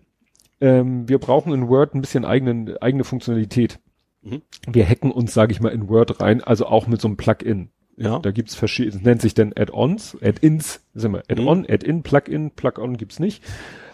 ähm, 0.59 1.07
wir 1.07 1.19
brauchen 1.19 1.53
in 1.53 1.67
Word 1.67 1.93
ein 1.93 2.01
bisschen 2.01 2.25
eigenen, 2.25 2.77
eigene 2.77 3.03
Funktionalität. 3.03 3.79
Mhm. 4.23 4.41
Wir 4.67 4.87
hacken 4.87 5.11
uns, 5.11 5.33
sage 5.33 5.51
ich 5.51 5.61
mal, 5.61 5.69
in 5.69 5.89
Word 5.89 6.19
rein, 6.21 6.43
also 6.43 6.65
auch 6.65 6.87
mit 6.87 7.01
so 7.01 7.07
einem 7.07 7.17
Plugin. 7.17 7.69
Ja. 7.97 8.19
Da 8.19 8.31
gibt's 8.31 8.55
verschiedene, 8.55 9.01
nennt 9.03 9.21
sich 9.21 9.33
dann 9.33 9.53
Add-ons, 9.55 10.17
Add-ins, 10.21 10.81
sind 10.93 11.11
wir, 11.11 11.23
Add-on, 11.29 11.65
Add-in, 11.69 12.03
Plugin, 12.03 12.51
Plug-on 12.51 12.97
gibt's 12.97 13.19
nicht. 13.19 13.43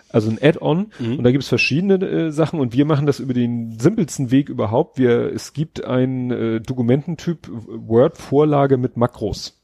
Also 0.10 0.30
ein 0.30 0.40
Add-on 0.42 0.92
Mhm. 1.00 1.18
und 1.18 1.24
da 1.24 1.32
gibt's 1.32 1.50
verschiedene 1.50 1.96
äh, 2.06 2.32
Sachen 2.32 2.60
und 2.62 2.74
wir 2.74 2.86
machen 2.86 3.06
das 3.06 3.20
über 3.20 3.34
den 3.34 3.78
simpelsten 3.80 4.32
Weg 4.32 4.48
überhaupt. 4.48 4.98
Wir, 4.98 5.34
es 5.34 5.52
gibt 5.52 5.84
einen 5.84 6.32
äh, 6.32 6.62
Dokumententyp 6.62 7.50
Word-Vorlage 7.52 8.78
mit 8.78 8.96
Makros. 8.96 9.62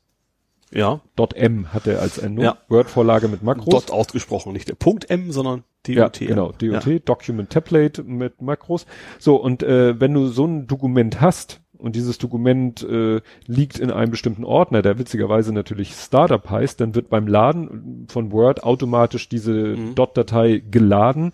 Ja. 0.73 1.01
.m 1.35 1.73
hat 1.73 1.87
er 1.87 2.01
als 2.01 2.17
Endung. 2.17 2.45
Ja. 2.45 2.57
Word-Vorlage 2.69 3.27
mit 3.27 3.43
Makros. 3.43 3.85
Dot 3.85 3.91
ausgesprochen, 3.91 4.53
nicht 4.53 4.69
der 4.69 4.75
Punkt 4.75 5.09
M, 5.09 5.31
sondern 5.31 5.63
DOT. 5.87 6.19
Ja, 6.21 6.27
genau, 6.27 6.51
DOT, 6.51 6.85
Ja. 6.85 6.99
Document 6.99 7.49
Template 7.49 8.03
mit 8.03 8.41
Makros. 8.41 8.85
So, 9.19 9.35
und 9.35 9.63
äh, 9.63 9.99
wenn 9.99 10.13
du 10.13 10.27
so 10.27 10.45
ein 10.45 10.67
Dokument 10.67 11.21
hast 11.21 11.61
und 11.77 11.95
dieses 11.95 12.17
Dokument 12.17 12.81
äh, 12.83 13.21
liegt 13.45 13.77
in 13.79 13.91
einem 13.91 14.11
bestimmten 14.11 14.45
Ordner, 14.45 14.81
der 14.81 14.97
witzigerweise 14.97 15.53
natürlich 15.53 15.93
Startup 15.93 16.49
heißt, 16.49 16.79
dann 16.79 16.95
wird 16.95 17.09
beim 17.09 17.27
Laden 17.27 18.05
von 18.09 18.31
Word 18.31 18.63
automatisch 18.63 19.27
diese 19.29 19.51
Mhm. 19.75 19.95
Dot-Datei 19.95 20.63
geladen, 20.71 21.33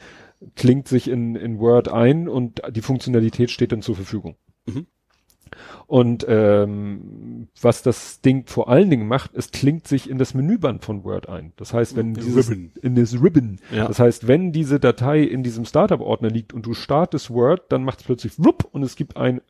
klingt 0.55 0.87
sich 0.87 1.07
in, 1.09 1.35
in 1.35 1.59
Word 1.59 1.89
ein 1.89 2.27
und 2.27 2.61
die 2.71 2.81
Funktionalität 2.81 3.51
steht 3.51 3.71
dann 3.71 3.81
zur 3.81 3.95
Verfügung. 3.95 4.35
Mhm. 4.65 4.87
Und 5.87 6.25
ähm, 6.29 7.47
was 7.61 7.81
das 7.83 8.21
Ding 8.21 8.45
vor 8.47 8.69
allen 8.69 8.89
Dingen 8.89 9.07
macht, 9.07 9.31
es 9.33 9.51
klingt 9.51 9.87
sich 9.87 10.09
in 10.09 10.17
das 10.17 10.33
Menüband 10.33 10.83
von 10.85 11.03
Word 11.03 11.29
ein. 11.29 11.53
Das 11.57 11.73
heißt, 11.73 11.95
wenn 11.95 12.13
Das 12.13 12.25
dieses 12.25 12.49
Ribbon. 12.49 12.71
in 12.81 12.95
das 12.95 13.13
Ribbon, 13.21 13.59
Ja. 13.71 13.87
das 13.87 13.99
heißt, 13.99 14.27
wenn 14.27 14.51
diese 14.51 14.79
Datei 14.79 15.21
in 15.23 15.43
diesem 15.43 15.65
Startup-Ordner 15.65 16.29
liegt 16.29 16.53
und 16.53 16.65
du 16.65 16.73
startest 16.73 17.29
Word, 17.31 17.71
dann 17.71 17.83
macht 17.83 17.99
es 17.99 18.05
plötzlich 18.05 18.33
wupp 18.37 18.67
und 18.71 18.83
es 18.83 18.95
gibt 18.95 19.17
ein 19.17 19.41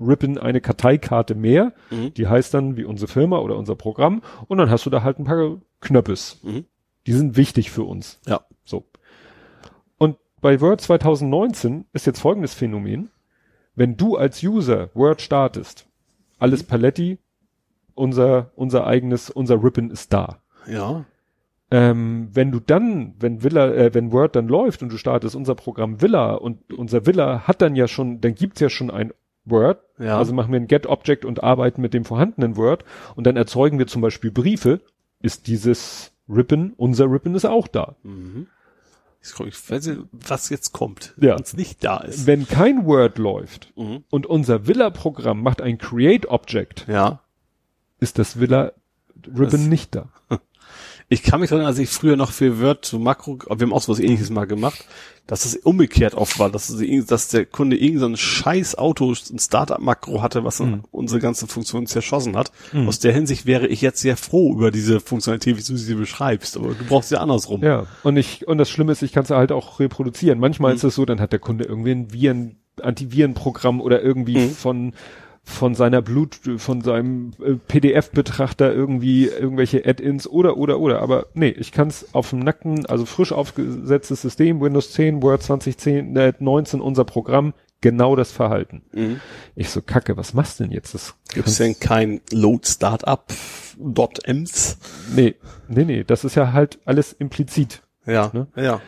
Ribbon, 0.00 0.38
eine 0.38 0.60
Karteikarte 0.60 1.34
mehr, 1.36 1.72
Mhm. 1.90 2.12
die 2.14 2.26
heißt 2.26 2.52
dann 2.52 2.76
wie 2.76 2.84
unsere 2.84 3.10
Firma 3.10 3.38
oder 3.38 3.56
unser 3.56 3.76
Programm 3.76 4.22
und 4.48 4.58
dann 4.58 4.68
hast 4.70 4.84
du 4.86 4.90
da 4.90 5.02
halt 5.02 5.18
ein 5.20 5.24
paar 5.24 5.58
Knöppes. 5.80 6.40
Mhm. 6.42 6.64
Die 7.06 7.12
sind 7.12 7.36
wichtig 7.36 7.70
für 7.70 7.84
uns. 7.84 8.18
Ja. 8.26 8.40
So. 8.64 8.84
Und 9.98 10.16
bei 10.40 10.60
Word 10.60 10.80
2019 10.80 11.84
ist 11.92 12.06
jetzt 12.06 12.20
folgendes 12.20 12.54
Phänomen. 12.54 13.10
Wenn 13.74 13.96
du 13.96 14.16
als 14.16 14.42
User 14.42 14.90
Word 14.94 15.20
startest, 15.20 15.86
alles. 16.38 16.62
Paletti, 16.62 17.18
unser, 17.94 18.50
unser 18.56 18.86
eigenes, 18.86 19.30
unser 19.30 19.62
Ribbon 19.62 19.90
ist 19.90 20.12
da. 20.12 20.40
Ja. 20.66 21.04
Ähm, 21.70 22.28
wenn 22.32 22.52
du 22.52 22.60
dann, 22.60 23.14
wenn 23.18 23.42
Villa, 23.42 23.72
äh, 23.72 23.94
wenn 23.94 24.12
Word 24.12 24.36
dann 24.36 24.48
läuft 24.48 24.82
und 24.82 24.92
du 24.92 24.96
startest 24.96 25.34
unser 25.34 25.54
Programm 25.54 26.00
Villa 26.00 26.34
und 26.34 26.72
unser 26.72 27.06
Villa 27.06 27.48
hat 27.48 27.62
dann 27.62 27.74
ja 27.74 27.88
schon, 27.88 28.20
dann 28.20 28.34
gibt's 28.34 28.60
ja 28.60 28.68
schon 28.68 28.90
ein 28.90 29.12
Word. 29.44 29.80
Ja. 29.98 30.18
Also 30.18 30.34
machen 30.34 30.52
wir 30.52 30.60
ein 30.60 30.66
Get-Object 30.66 31.24
und 31.24 31.42
arbeiten 31.42 31.80
mit 31.80 31.94
dem 31.94 32.04
vorhandenen 32.04 32.56
Word 32.56 32.84
und 33.16 33.26
dann 33.26 33.36
erzeugen 33.36 33.78
wir 33.78 33.86
zum 33.86 34.02
Beispiel 34.02 34.30
Briefe, 34.30 34.80
ist 35.20 35.46
dieses 35.46 36.12
Ribbon, 36.28 36.74
unser 36.76 37.10
Ribbon 37.10 37.34
ist 37.34 37.44
auch 37.44 37.68
da. 37.68 37.96
Mhm. 38.02 38.46
Ich, 39.26 39.70
weiß 39.70 39.86
nicht, 39.86 40.00
was 40.12 40.50
jetzt 40.50 40.72
kommt, 40.72 41.14
Ja. 41.18 41.34
wenn 41.36 41.42
es 41.42 41.54
nicht 41.56 41.82
da 41.82 41.96
ist. 41.98 42.26
Wenn 42.26 42.46
kein 42.46 42.84
Word 42.84 43.16
läuft 43.18 43.72
Mhm. 43.76 44.04
und 44.10 44.26
unser 44.26 44.66
Villa-Programm 44.66 45.42
macht 45.42 45.62
ein 45.62 45.78
Create-Object, 45.78 46.86
Ja. 46.88 47.20
ist 48.00 48.18
das 48.18 48.38
Villa-Ribbon 48.38 49.50
Das- 49.50 49.60
nicht 49.60 49.94
da. 49.94 50.08
Ich 51.08 51.22
kann 51.22 51.40
mich 51.40 51.50
erinnern, 51.50 51.66
als 51.68 51.78
ich 51.78 51.90
früher 51.90 52.16
noch 52.16 52.32
für 52.32 52.60
Word 52.60 52.84
zu 52.84 52.98
Makro, 52.98 53.38
wir 53.38 53.66
haben 53.66 53.72
auch 53.72 53.82
so 53.82 53.92
was 53.92 54.00
ähnliches 54.00 54.30
mal 54.30 54.46
gemacht, 54.46 54.84
dass 55.26 55.44
es 55.44 55.56
umgekehrt 55.56 56.14
oft 56.14 56.38
war, 56.38 56.50
dass, 56.50 56.68
es, 56.70 57.06
dass 57.06 57.28
der 57.28 57.46
Kunde 57.46 57.76
irgendein 57.76 58.12
so 58.12 58.16
scheiß 58.16 58.76
Auto, 58.76 59.10
ein 59.12 59.38
Startup-Makro 59.38 60.22
hatte, 60.22 60.44
was 60.44 60.58
dann 60.58 60.82
unsere 60.90 61.20
ganze 61.20 61.46
Funktion 61.46 61.86
zerschossen 61.86 62.36
hat. 62.36 62.52
Aus 62.86 62.98
der 62.98 63.12
Hinsicht 63.12 63.46
wäre 63.46 63.66
ich 63.66 63.80
jetzt 63.82 64.00
sehr 64.00 64.16
froh 64.16 64.52
über 64.52 64.70
diese 64.70 65.00
Funktionalität, 65.00 65.56
wie 65.58 65.62
du 65.62 65.76
sie 65.78 65.94
beschreibst, 65.94 66.56
aber 66.56 66.68
du 66.74 66.84
brauchst 66.86 67.10
ja 67.10 67.18
andersrum. 67.20 67.62
Ja, 67.62 67.86
und 68.02 68.16
ich, 68.16 68.46
und 68.48 68.58
das 68.58 68.70
Schlimme 68.70 68.92
ist, 68.92 69.02
ich 69.02 69.12
kann 69.12 69.24
es 69.24 69.30
halt 69.30 69.52
auch 69.52 69.80
reproduzieren. 69.80 70.38
Manchmal 70.38 70.72
Mhm. 70.72 70.76
ist 70.76 70.84
es 70.84 70.94
so, 70.94 71.04
dann 71.04 71.20
hat 71.20 71.32
der 71.32 71.38
Kunde 71.38 71.64
irgendwie 71.64 71.90
ein 71.92 72.12
Viren, 72.12 72.56
Antivirenprogramm 72.82 73.80
oder 73.80 74.02
irgendwie 74.02 74.38
Mhm. 74.38 74.50
von, 74.50 74.92
von 75.44 75.74
seiner 75.74 76.00
Blut, 76.00 76.40
von 76.56 76.80
seinem 76.80 77.32
äh, 77.44 77.54
PDF-Betrachter 77.54 78.72
irgendwie 78.72 79.26
irgendwelche 79.26 79.84
Add-ins 79.86 80.26
oder, 80.26 80.56
oder, 80.56 80.80
oder. 80.80 81.00
Aber 81.02 81.26
nee, 81.34 81.50
ich 81.50 81.70
kann 81.70 81.88
es 81.88 82.14
auf 82.14 82.30
dem 82.30 82.38
nackten, 82.40 82.86
also 82.86 83.04
frisch 83.04 83.30
aufgesetztes 83.32 84.22
System, 84.22 84.60
Windows 84.60 84.92
10, 84.92 85.22
Word 85.22 85.42
2010, 85.42 86.16
äh, 86.16 86.32
19, 86.38 86.80
unser 86.80 87.04
Programm, 87.04 87.52
genau 87.82 88.16
das 88.16 88.32
Verhalten. 88.32 88.82
Mhm. 88.92 89.20
Ich 89.54 89.68
so, 89.68 89.82
kacke, 89.82 90.16
was 90.16 90.32
machst 90.32 90.58
du 90.58 90.64
denn 90.64 90.72
jetzt? 90.72 90.94
Das 90.94 91.14
Gibt 91.34 91.46
es 91.48 91.58
denn 91.58 91.78
kein 91.78 92.22
Load 92.32 92.66
Startup 92.66 93.24
Dot 93.78 94.26
Ems? 94.26 94.78
nee, 95.14 95.34
nee, 95.68 95.84
nee, 95.84 96.04
das 96.04 96.24
ist 96.24 96.36
ja 96.36 96.52
halt 96.52 96.78
alles 96.86 97.12
implizit. 97.12 97.82
Ja, 98.06 98.30
Ne? 98.32 98.46
ja. 98.56 98.80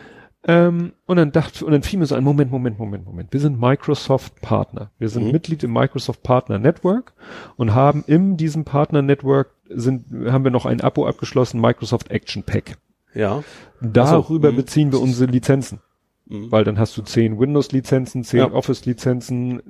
Ähm, 0.47 0.93
und 1.05 1.17
dann 1.17 1.31
dachte, 1.33 1.65
und 1.65 1.73
dann 1.73 1.83
fiel 1.83 1.99
mir 1.99 2.05
so 2.05 2.15
ein 2.15 2.23
Moment, 2.23 2.51
Moment, 2.51 2.79
Moment, 2.79 3.05
Moment. 3.05 3.33
Wir 3.33 3.39
sind 3.41 3.59
Microsoft 3.59 4.39
Partner. 4.41 4.91
Wir 4.97 5.09
sind 5.09 5.25
Mhm. 5.25 5.31
Mitglied 5.31 5.63
im 5.63 5.73
Microsoft 5.73 6.23
Partner 6.23 6.57
Network 6.57 7.13
und 7.57 7.75
haben 7.75 8.03
in 8.07 8.37
diesem 8.37 8.63
Partner 8.63 9.01
Network 9.01 9.51
sind, 9.69 10.05
haben 10.31 10.45
wir 10.45 10.51
noch 10.51 10.65
ein 10.65 10.79
Abo 10.79 11.05
abgeschlossen, 11.05 11.59
Microsoft 11.59 12.11
Action 12.11 12.43
Pack. 12.43 12.77
Ja. 13.13 13.43
Darüber 13.81 14.51
mhm. 14.53 14.55
beziehen 14.55 14.91
wir 14.93 15.01
unsere 15.01 15.29
Lizenzen. 15.29 15.81
Mhm. 16.27 16.51
Weil 16.51 16.63
dann 16.63 16.79
hast 16.79 16.95
du 16.97 17.01
zehn 17.01 17.39
Windows-Lizenzen, 17.39 18.23
zehn 18.23 18.39
Ja. 18.39 18.51
Office-Lizenzen, 18.51 19.61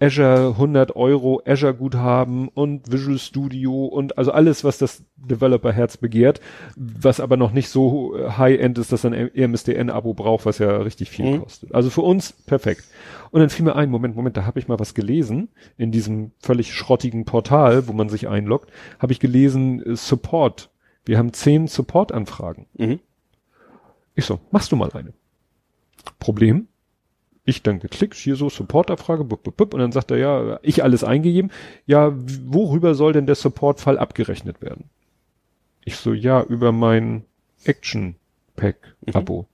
Azure 0.00 0.48
100 0.50 0.96
Euro, 0.96 1.40
Azure 1.46 1.72
Guthaben 1.74 2.48
und 2.48 2.90
Visual 2.90 3.18
Studio 3.18 3.84
und 3.86 4.18
also 4.18 4.32
alles, 4.32 4.64
was 4.64 4.76
das 4.78 5.04
Developer-Herz 5.16 5.98
begehrt, 5.98 6.40
was 6.74 7.20
aber 7.20 7.36
noch 7.36 7.52
nicht 7.52 7.68
so 7.68 8.12
High-End 8.36 8.76
ist, 8.78 8.90
dass 8.92 9.04
ein 9.04 9.12
EMSDN-Abo 9.14 10.12
braucht, 10.14 10.46
was 10.46 10.58
ja 10.58 10.78
richtig 10.78 11.10
viel 11.10 11.36
Mhm. 11.36 11.40
kostet. 11.42 11.74
Also 11.74 11.90
für 11.90 12.02
uns 12.02 12.32
perfekt. 12.32 12.84
Und 13.30 13.40
dann 13.40 13.50
fiel 13.50 13.64
mir 13.64 13.76
ein, 13.76 13.88
Moment, 13.88 14.16
Moment, 14.16 14.36
da 14.36 14.46
habe 14.46 14.58
ich 14.58 14.66
mal 14.66 14.80
was 14.80 14.94
gelesen 14.94 15.48
in 15.78 15.92
diesem 15.92 16.32
völlig 16.40 16.74
schrottigen 16.74 17.24
Portal, 17.24 17.86
wo 17.86 17.92
man 17.92 18.08
sich 18.08 18.28
einloggt, 18.28 18.70
habe 18.98 19.12
ich 19.12 19.20
gelesen 19.20 19.80
äh, 19.84 19.96
Support. 19.96 20.70
Wir 21.04 21.18
haben 21.18 21.32
zehn 21.32 21.68
Support-Anfragen. 21.68 22.66
Mhm. 22.76 22.98
Ich 24.16 24.24
so, 24.24 24.40
machst 24.50 24.72
du 24.72 24.76
mal 24.76 24.90
eine. 24.92 25.12
Problem. 26.18 26.66
Ich 27.46 27.62
dann 27.62 27.78
geklickt, 27.78 28.14
hier 28.14 28.36
so 28.36 28.48
Support-Abfrage, 28.48 29.24
bup, 29.24 29.42
bup, 29.42 29.56
bup, 29.56 29.74
und 29.74 29.80
dann 29.80 29.92
sagt 29.92 30.10
er, 30.10 30.16
ja, 30.16 30.58
ich 30.62 30.82
alles 30.82 31.04
eingegeben. 31.04 31.50
Ja, 31.86 32.12
worüber 32.44 32.94
soll 32.94 33.12
denn 33.12 33.26
der 33.26 33.34
Support-Fall 33.34 33.98
abgerechnet 33.98 34.62
werden? 34.62 34.84
Ich 35.84 35.96
so, 35.96 36.14
ja, 36.14 36.42
über 36.42 36.72
mein 36.72 37.24
Action-Pack-Abo. 37.64 39.46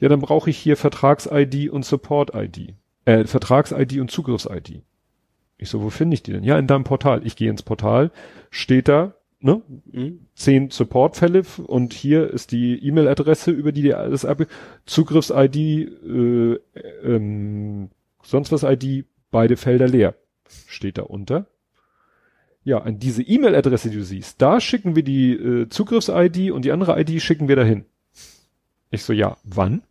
Ja, 0.00 0.04
Ja, 0.04 0.08
dann 0.08 0.20
brauche 0.20 0.50
ich 0.50 0.58
hier 0.58 0.76
Vertrags-ID 0.76 1.70
und 1.70 1.84
Support-ID. 1.84 2.74
Äh, 3.04 3.24
Vertrags-ID 3.24 4.00
und 4.00 4.10
Zugriffs-ID. 4.10 4.82
Ich 5.56 5.68
so, 5.68 5.82
wo 5.82 5.90
finde 5.90 6.14
ich 6.14 6.24
die 6.24 6.32
denn? 6.32 6.42
Ja, 6.42 6.58
in 6.58 6.66
deinem 6.66 6.84
Portal. 6.84 7.24
Ich 7.24 7.36
gehe 7.36 7.50
ins 7.50 7.62
Portal, 7.62 8.10
steht 8.50 8.88
da, 8.88 9.14
ne? 9.44 9.62
Mhm. 9.92 10.26
Zehn 10.34 10.70
Support-Fälle 10.70 11.42
und 11.66 11.92
hier 11.92 12.30
ist 12.30 12.50
die 12.50 12.84
E-Mail-Adresse, 12.84 13.50
über 13.50 13.72
die 13.72 13.82
dir 13.82 13.98
alles 13.98 14.24
ab, 14.24 14.44
Zugriffs-ID, 14.86 15.56
äh, 15.56 16.58
ähm, 17.04 17.90
sonst 18.22 18.50
was 18.52 18.62
ID, 18.62 19.04
beide 19.30 19.56
Felder 19.56 19.86
leer. 19.86 20.14
Steht 20.66 20.98
da 20.98 21.02
unter. 21.02 21.46
Ja, 22.64 22.78
an 22.78 22.98
diese 22.98 23.22
E-Mail-Adresse, 23.22 23.90
die 23.90 23.98
du 23.98 24.04
siehst, 24.04 24.40
da 24.40 24.60
schicken 24.60 24.96
wir 24.96 25.02
die 25.02 25.32
äh, 25.34 25.68
Zugriffs-ID 25.68 26.50
und 26.50 26.64
die 26.64 26.72
andere 26.72 26.98
ID 26.98 27.20
schicken 27.20 27.46
wir 27.46 27.56
dahin. 27.56 27.84
Ich 28.90 29.02
so, 29.02 29.12
ja, 29.12 29.36
wann? 29.44 29.82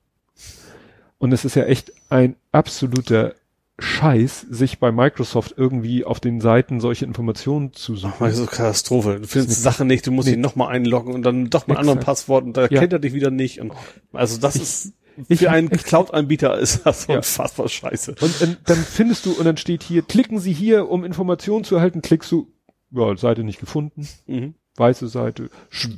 Und 1.19 1.32
es 1.32 1.45
ist 1.45 1.56
ja 1.56 1.64
echt 1.65 1.93
ein 2.09 2.35
absoluter 2.51 3.35
Scheiß, 3.80 4.42
sich 4.50 4.77
bei 4.80 4.92
Microsoft 4.92 5.56
irgendwie 5.58 6.06
auf 6.06 6.19
den 6.19 6.42
Seiten 6.42 6.80
solche 6.80 7.06
Informationen 7.06 7.74
zu 7.74 7.95
suchen. 7.95 8.14
Das 8.19 8.34
ist 8.34 8.38
so 8.38 8.45
Katastrophe. 8.45 9.19
Du 9.19 9.27
findest 9.27 9.58
die 9.58 9.61
Sache 9.61 9.84
nicht, 9.84 10.06
du 10.06 10.11
musst 10.11 10.27
Nee. 10.27 10.35
dich 10.35 10.42
nochmal 10.43 10.69
einloggen 10.69 11.14
und 11.14 11.24
dann 11.24 11.50
doch 11.50 11.66
mit 11.66 11.77
anderen 11.77 12.00
Passworten 12.00 12.50
und 12.50 12.58
da 12.58 12.68
Ja. 12.68 12.80
kennt 12.80 12.93
er 12.93 13.00
dich 13.00 13.14
wieder 13.14 13.32
nicht. 13.32 13.60
Und 13.60 13.74
also 14.11 14.40
das 14.40 14.56
ist 14.56 14.93
ich 15.27 15.40
für 15.40 15.52
einen 15.52 15.69
Cloud-Anbieter 15.69 16.58
ist 16.58 16.85
das 16.85 17.08
Ja. 17.08 17.18
unfassbar 17.18 17.68
scheiße. 17.68 18.16
Und, 18.22 18.42
und 18.42 18.58
dann 18.66 18.77
findest 18.77 19.26
du, 19.26 19.34
und 19.34 19.45
dann 19.45 19.58
steht 19.58 19.84
hier, 19.84 20.02
klicken 20.03 20.40
Sie 20.40 20.53
hier, 20.53 20.90
um 20.90 21.03
Informationen 21.03 21.64
zu 21.64 21.76
erhalten, 21.76 22.02
klickst 22.02 22.32
du, 22.32 22.52
ja, 22.92 23.16
Seite 23.18 23.43
nicht 23.43 23.60
gefunden, 23.60 24.08
Mhm. 24.27 24.53
weiße 24.76 25.08
Seite. 25.08 25.50
Sch 25.69 25.90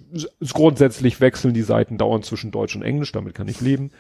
grundsätzlich 0.54 1.20
wechseln 1.22 1.54
die 1.54 1.62
Seiten 1.62 1.98
dauernd 1.98 2.26
zwischen 2.26 2.52
Deutsch 2.52 2.76
und 2.76 2.84
Englisch, 2.84 3.12
damit 3.12 3.36
kann 3.36 3.48
ich 3.50 3.60
leben. 3.62 3.92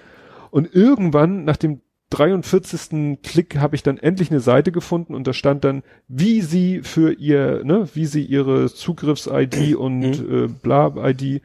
Und 0.51 0.73
irgendwann, 0.73 1.43
nach 1.45 1.57
dem 1.57 1.81
43. 2.11 3.19
Klick, 3.23 3.57
habe 3.57 3.75
ich 3.75 3.83
dann 3.83 3.97
endlich 3.97 4.31
eine 4.31 4.39
Seite 4.39 4.71
gefunden 4.71 5.15
und 5.15 5.27
da 5.27 5.33
stand 5.33 5.63
dann, 5.63 5.83
wie 6.07 6.41
sie 6.41 6.81
für 6.81 7.13
ihr, 7.13 7.63
ne, 7.63 7.87
wie 7.93 8.05
sie 8.05 8.23
ihre 8.23 8.67
Zugriffs-ID 8.71 9.75
und 9.75 10.03
äh, 10.03 10.47
bla-ID 10.47 11.41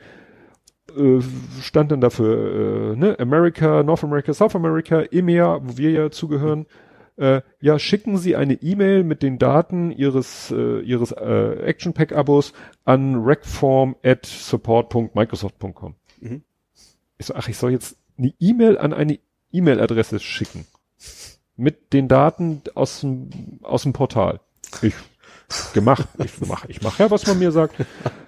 äh, 0.96 1.20
stand 1.62 1.92
dann 1.92 2.00
dafür, 2.00 2.92
äh, 2.92 2.96
ne, 2.96 3.18
America, 3.18 3.82
North 3.82 4.04
America, 4.04 4.34
South 4.34 4.54
America, 4.54 5.02
EMEA, 5.10 5.60
wo 5.62 5.76
wir 5.76 5.90
ja 5.90 6.10
zugehören, 6.10 6.66
äh, 7.16 7.42
ja, 7.60 7.78
schicken 7.78 8.16
Sie 8.16 8.34
eine 8.34 8.54
E-Mail 8.54 9.04
mit 9.04 9.22
den 9.22 9.38
Daten 9.38 9.90
Ihres, 9.90 10.50
äh, 10.50 10.80
Ihres 10.80 11.12
äh, 11.12 11.62
Action 11.64 11.92
Pack 11.92 12.12
Abos 12.12 12.54
an 12.84 13.16
recform 13.16 13.94
at 14.02 14.24
support.microsoft.com. 14.24 15.96
Mhm. 16.20 16.42
Ich 17.18 17.26
so, 17.26 17.34
ach, 17.34 17.48
ich 17.48 17.58
soll 17.58 17.72
jetzt 17.72 17.98
eine 18.18 18.32
E-Mail 18.40 18.78
an 18.78 18.94
eine 18.94 19.18
E-Mail-Adresse 19.52 20.20
schicken. 20.20 20.66
Mit 21.56 21.92
den 21.92 22.08
Daten 22.08 22.62
aus 22.74 23.00
dem, 23.00 23.30
aus 23.62 23.82
dem 23.82 23.92
Portal. 23.92 24.40
Ich, 24.82 24.94
gemacht. 25.74 26.08
Ich 26.24 26.32
mach, 26.46 26.64
ich 26.66 26.82
mach 26.82 26.98
ja, 26.98 27.10
was 27.10 27.26
man 27.26 27.38
mir 27.38 27.52
sagt. 27.52 27.74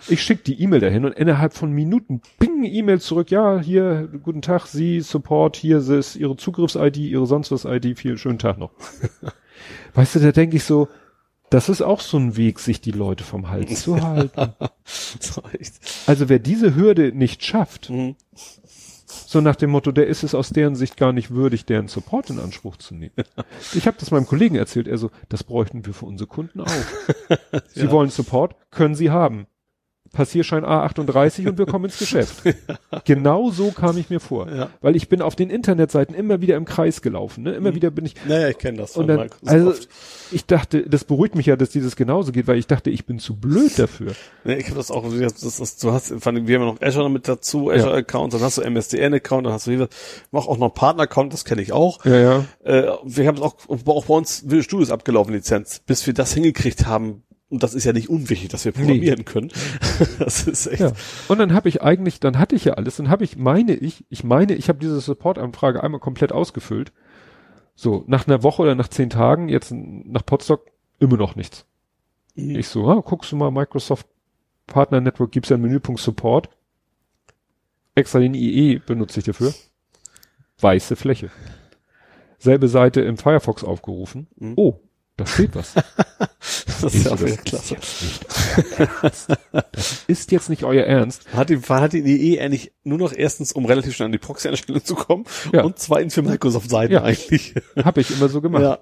Ich 0.08 0.22
schicke 0.22 0.42
die 0.42 0.60
E-Mail 0.60 0.80
dahin 0.80 1.04
und 1.04 1.12
innerhalb 1.12 1.54
von 1.54 1.72
Minuten 1.72 2.20
ping 2.38 2.64
E-Mail 2.64 3.00
zurück. 3.00 3.30
Ja, 3.30 3.60
hier, 3.60 4.08
guten 4.22 4.42
Tag, 4.42 4.66
Sie, 4.66 5.00
Support, 5.00 5.56
hier 5.56 5.78
ist 5.78 6.16
Ihre 6.16 6.36
Zugriffs-ID, 6.36 6.98
Ihre 6.98 7.26
sonst 7.26 7.50
was 7.50 7.64
ID, 7.64 7.98
vielen 7.98 8.18
schönen 8.18 8.38
Tag 8.38 8.58
noch. 8.58 8.72
Weißt 9.94 10.16
du, 10.16 10.20
da 10.20 10.32
denke 10.32 10.56
ich 10.56 10.64
so, 10.64 10.88
das 11.50 11.68
ist 11.68 11.82
auch 11.82 12.00
so 12.00 12.16
ein 12.16 12.36
Weg, 12.36 12.58
sich 12.58 12.80
die 12.80 12.92
Leute 12.92 13.24
vom 13.24 13.50
Hals 13.50 13.82
zu 13.82 14.00
halten. 14.00 14.54
Also 16.06 16.28
wer 16.28 16.40
diese 16.40 16.74
Hürde 16.74 17.12
nicht 17.12 17.44
schafft, 17.44 17.88
Mhm. 17.88 18.16
So 19.32 19.40
nach 19.40 19.56
dem 19.56 19.70
Motto, 19.70 19.92
der 19.92 20.06
ist 20.06 20.22
es 20.22 20.34
aus 20.34 20.50
deren 20.50 20.74
Sicht 20.76 20.96
gar 20.96 21.12
nicht 21.12 21.30
würdig, 21.30 21.64
deren 21.64 21.88
Support 21.88 22.30
in 22.30 22.38
Anspruch 22.38 22.76
zu 22.76 22.94
nehmen. 22.94 23.12
Ich 23.74 23.86
habe 23.86 23.96
das 23.98 24.10
meinem 24.10 24.26
Kollegen 24.26 24.56
erzählt, 24.56 24.86
er 24.86 24.98
so, 24.98 25.10
das 25.28 25.42
bräuchten 25.44 25.84
wir 25.86 25.94
für 25.94 26.04
unsere 26.06 26.28
Kunden 26.28 26.60
auch. 26.60 26.66
Sie 27.74 27.84
Ja. 27.86 27.90
wollen 27.90 28.10
Support, 28.10 28.54
können 28.70 28.94
sie 28.94 29.10
haben. 29.10 29.46
Passierschein 30.12 30.64
A38 30.64 31.48
und 31.48 31.58
wir 31.58 31.66
kommen 31.66 31.86
ins 31.86 31.98
Geschäft. 31.98 32.42
Genau 33.06 33.50
so 33.50 33.70
kam 33.72 33.96
ich 33.96 34.10
mir 34.10 34.20
vor. 34.20 34.48
Ja. 34.50 34.68
Weil 34.82 34.94
ich 34.96 35.08
bin 35.08 35.22
auf 35.22 35.34
den 35.34 35.48
Internetseiten 35.50 36.14
immer 36.14 36.40
wieder 36.42 36.56
im 36.56 36.66
Kreis 36.66 37.00
gelaufen. 37.00 37.42
Ne? 37.44 37.52
Immer 37.54 37.70
Mhm. 37.70 37.74
wieder 37.74 37.90
bin 37.90 38.04
ich, 38.04 38.14
Naja, 38.28 38.48
ich 38.48 38.58
kenne 38.58 38.78
das 38.78 38.96
und 38.96 39.06
dann, 39.08 39.16
Microsoft. 39.20 39.48
also 39.48 39.74
ich 40.30 40.44
dachte, 40.46 40.88
das 40.88 41.04
beruhigt 41.04 41.34
mich 41.34 41.46
ja, 41.46 41.56
dass 41.56 41.70
dieses 41.70 41.96
genauso 41.96 42.30
geht, 42.32 42.46
weil 42.46 42.58
ich 42.58 42.66
dachte, 42.66 42.90
ich 42.90 43.06
bin 43.06 43.18
zu 43.18 43.34
blöd 43.36 43.78
dafür. 43.78 44.12
Nee, 44.44 44.56
ich 44.56 44.66
habe 44.66 44.76
das 44.76 44.90
auch, 44.90 45.04
das, 45.08 45.34
das, 45.40 45.56
das, 45.58 45.76
du 45.78 45.92
hast, 45.92 46.08
vor 46.20 46.32
allem, 46.32 46.46
wir 46.48 46.56
haben 46.58 46.66
ja 46.66 46.72
noch 46.72 46.82
Azure 46.82 47.08
mit 47.08 47.28
dazu, 47.28 47.70
Azure-Account, 47.70 48.34
dann 48.34 48.40
hast 48.40 48.58
du 48.58 48.62
MSDN-Account, 48.62 49.46
dann 49.46 49.52
hast 49.52 49.68
du 49.68 49.70
hier, 49.70 49.88
mach 50.32 50.46
auch 50.46 50.58
noch 50.58 50.70
Partner-Account, 50.74 51.32
das 51.32 51.44
kenne 51.44 51.62
ich 51.62 51.72
auch. 51.72 52.04
Ja, 52.04 52.16
ja. 52.18 52.44
Äh, 52.64 52.90
wir 53.04 53.26
haben 53.28 53.36
es 53.36 53.40
auch, 53.42 53.54
auch 53.68 54.04
bei 54.06 54.14
uns 54.14 54.42
Visual 54.44 54.62
Studios 54.64 54.90
abgelaufen, 54.90 55.32
Lizenz, 55.32 55.80
bis 55.86 56.04
wir 56.06 56.12
das 56.14 56.34
hingekriegt 56.34 56.86
haben. 56.86 57.22
Und 57.52 57.62
das 57.62 57.74
ist 57.74 57.84
ja 57.84 57.92
nicht 57.92 58.08
unwichtig, 58.08 58.48
dass 58.48 58.64
wir 58.64 58.72
programmieren 58.72 59.26
können. 59.26 59.52
Das 60.18 60.46
ist 60.46 60.66
echt. 60.68 60.80
Ja. 60.80 60.92
Und 61.28 61.38
dann 61.38 61.52
habe 61.52 61.68
ich 61.68 61.82
eigentlich, 61.82 62.18
dann 62.18 62.38
hatte 62.38 62.56
ich 62.56 62.64
ja 62.64 62.72
alles, 62.74 62.96
dann 62.96 63.10
habe 63.10 63.24
ich, 63.24 63.36
meine 63.36 63.74
ich, 63.74 64.06
ich 64.08 64.24
meine, 64.24 64.54
ich 64.54 64.70
habe 64.70 64.78
diese 64.78 64.98
Support-Anfrage 65.02 65.82
einmal 65.82 66.00
komplett 66.00 66.32
ausgefüllt. 66.32 66.92
So, 67.74 68.04
nach 68.06 68.26
einer 68.26 68.42
Woche 68.42 68.62
oder 68.62 68.74
nach 68.74 68.88
zehn 68.88 69.10
Tagen, 69.10 69.50
jetzt 69.50 69.70
nach 69.70 70.24
Potsdok, 70.24 70.64
immer 70.98 71.18
noch 71.18 71.36
nichts. 71.36 71.66
Mhm. 72.36 72.56
Ich 72.56 72.68
so, 72.68 72.88
ah, 72.88 73.02
guckst 73.04 73.30
du 73.32 73.36
mal, 73.36 73.50
Microsoft 73.50 74.06
Partner 74.66 75.02
Network 75.02 75.32
gibt's 75.32 75.50
ja 75.50 75.56
einen 75.56 75.64
Menüpunkt 75.64 76.00
Support. 76.00 76.48
Extra 77.94 78.18
den 78.18 78.32
IE 78.32 78.78
benutze 78.78 79.20
ich 79.20 79.26
dafür. 79.26 79.52
Weiße 80.58 80.96
Fläche. 80.96 81.30
Selbe 82.38 82.68
Seite 82.68 83.02
im 83.02 83.18
Firefox 83.18 83.62
aufgerufen. 83.62 84.28
Mhm. 84.36 84.54
Oh, 84.56 84.80
da 85.24 85.26
steht 85.26 85.54
was. 85.54 85.74
Das 86.82 86.94
ist 86.96 87.04
ja 87.06 87.12
auch 87.12 87.20
wieder 87.20 87.36
das 87.36 87.44
klasse. 87.44 87.76
Ist, 87.76 87.92
jetzt 87.92 88.08
nicht 88.10 88.24
euer 88.74 88.82
Ernst. 88.82 89.30
das 89.72 90.04
ist 90.08 90.32
jetzt 90.32 90.48
nicht 90.50 90.64
euer 90.64 90.84
Ernst. 90.84 91.32
Hat 91.32 91.50
die, 91.50 91.58
hat 91.60 91.92
die 91.92 92.00
IE 92.00 92.40
eigentlich 92.40 92.72
nur 92.82 92.98
noch 92.98 93.12
erstens, 93.12 93.52
um 93.52 93.64
relativ 93.66 93.94
schnell 93.94 94.06
an 94.06 94.12
die 94.12 94.18
Proxy-Einstellung 94.18 94.84
zu 94.84 94.96
kommen 94.96 95.24
Ja. 95.52 95.62
und 95.62 95.78
zweitens 95.78 96.14
für 96.14 96.22
Microsoft-Seiten 96.22 96.92
Ja. 96.94 97.02
eigentlich. 97.04 97.54
Habe 97.84 98.00
ich 98.00 98.10
immer 98.10 98.28
so 98.28 98.40
gemacht. 98.40 98.62
Ja. 98.62 98.78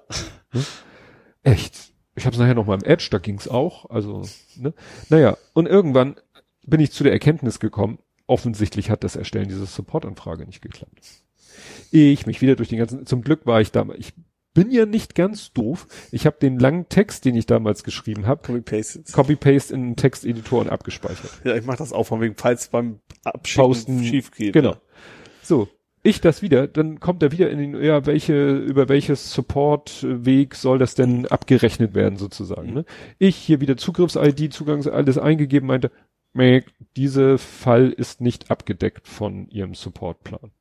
Echt. 1.43 1.91
Ich 2.15 2.25
habe 2.25 2.33
es 2.33 2.39
nachher 2.39 2.55
noch 2.55 2.65
mal 2.65 2.75
im 2.75 2.83
Edge, 2.83 3.07
da 3.11 3.19
ging's 3.19 3.47
auch. 3.47 3.89
Also, 3.89 4.23
ne? 4.57 4.73
Naja, 5.09 5.37
und 5.53 5.67
irgendwann 5.67 6.15
bin 6.65 6.79
ich 6.81 6.91
zu 6.91 7.03
der 7.03 7.13
Erkenntnis 7.13 7.59
gekommen, 7.59 7.99
offensichtlich 8.27 8.89
hat 8.89 9.03
das 9.03 9.15
Erstellen 9.15 9.47
dieser 9.47 9.65
Support-Anfrage 9.65 10.45
nicht 10.45 10.61
geklappt. 10.61 10.99
Ich 11.91 12.25
mich 12.25 12.41
wieder 12.41 12.55
durch 12.55 12.69
den 12.69 12.79
ganzen, 12.79 13.05
zum 13.05 13.21
Glück 13.21 13.45
war 13.45 13.61
ich 13.61 13.71
damals, 13.71 13.99
ich 13.99 14.13
bin 14.53 14.71
ja 14.71 14.85
nicht 14.85 15.15
ganz 15.15 15.53
doof. 15.53 15.87
Ich 16.11 16.25
habe 16.25 16.37
den 16.41 16.59
langen 16.59 16.89
Text, 16.89 17.25
den 17.25 17.35
ich 17.35 17.45
damals 17.45 17.83
geschrieben 17.83 18.27
habe, 18.27 18.41
Copy-Paste. 18.41 19.03
Copy-Paste 19.11 19.73
in 19.73 19.81
einen 19.81 19.95
Texteditor 19.95 20.61
und 20.61 20.69
abgespeichert. 20.69 21.31
Ja, 21.43 21.55
ich 21.55 21.65
mache 21.65 21.77
das 21.77 21.93
auch 21.93 22.03
von 22.03 22.21
wegen, 22.21 22.35
falls 22.35 22.67
beim 22.67 22.99
Abschicken 23.23 23.65
Posten. 23.65 24.03
schief 24.03 24.31
geht. 24.31 24.53
Genau. 24.53 24.71
Ja. 24.71 24.81
So, 25.43 25.67
ich 26.03 26.19
das 26.19 26.41
wieder, 26.41 26.67
dann 26.67 26.99
kommt 26.99 27.21
er 27.21 27.31
wieder 27.31 27.49
in 27.51 27.59
den, 27.59 27.83
ja, 27.83 28.05
welche, 28.05 28.57
über 28.57 28.89
welches 28.89 29.33
Support-Weg 29.33 30.55
soll 30.55 30.79
das 30.79 30.95
denn 30.95 31.27
abgerechnet 31.27 31.93
werden, 31.93 32.17
sozusagen, 32.17 32.73
ne? 32.73 32.85
Ich 33.19 33.35
hier 33.35 33.61
wieder 33.61 33.77
Zugriffs-ID, 33.77 34.51
Zugangs, 34.51 34.87
alles 34.87 35.19
eingegeben, 35.19 35.67
meinte, 35.67 35.91
meh, 36.33 36.63
dieser 36.95 37.37
Fall 37.37 37.91
ist 37.91 38.19
nicht 38.19 38.49
abgedeckt 38.49 39.07
von 39.07 39.47
Ihrem 39.49 39.75
Supportplan. 39.75 40.51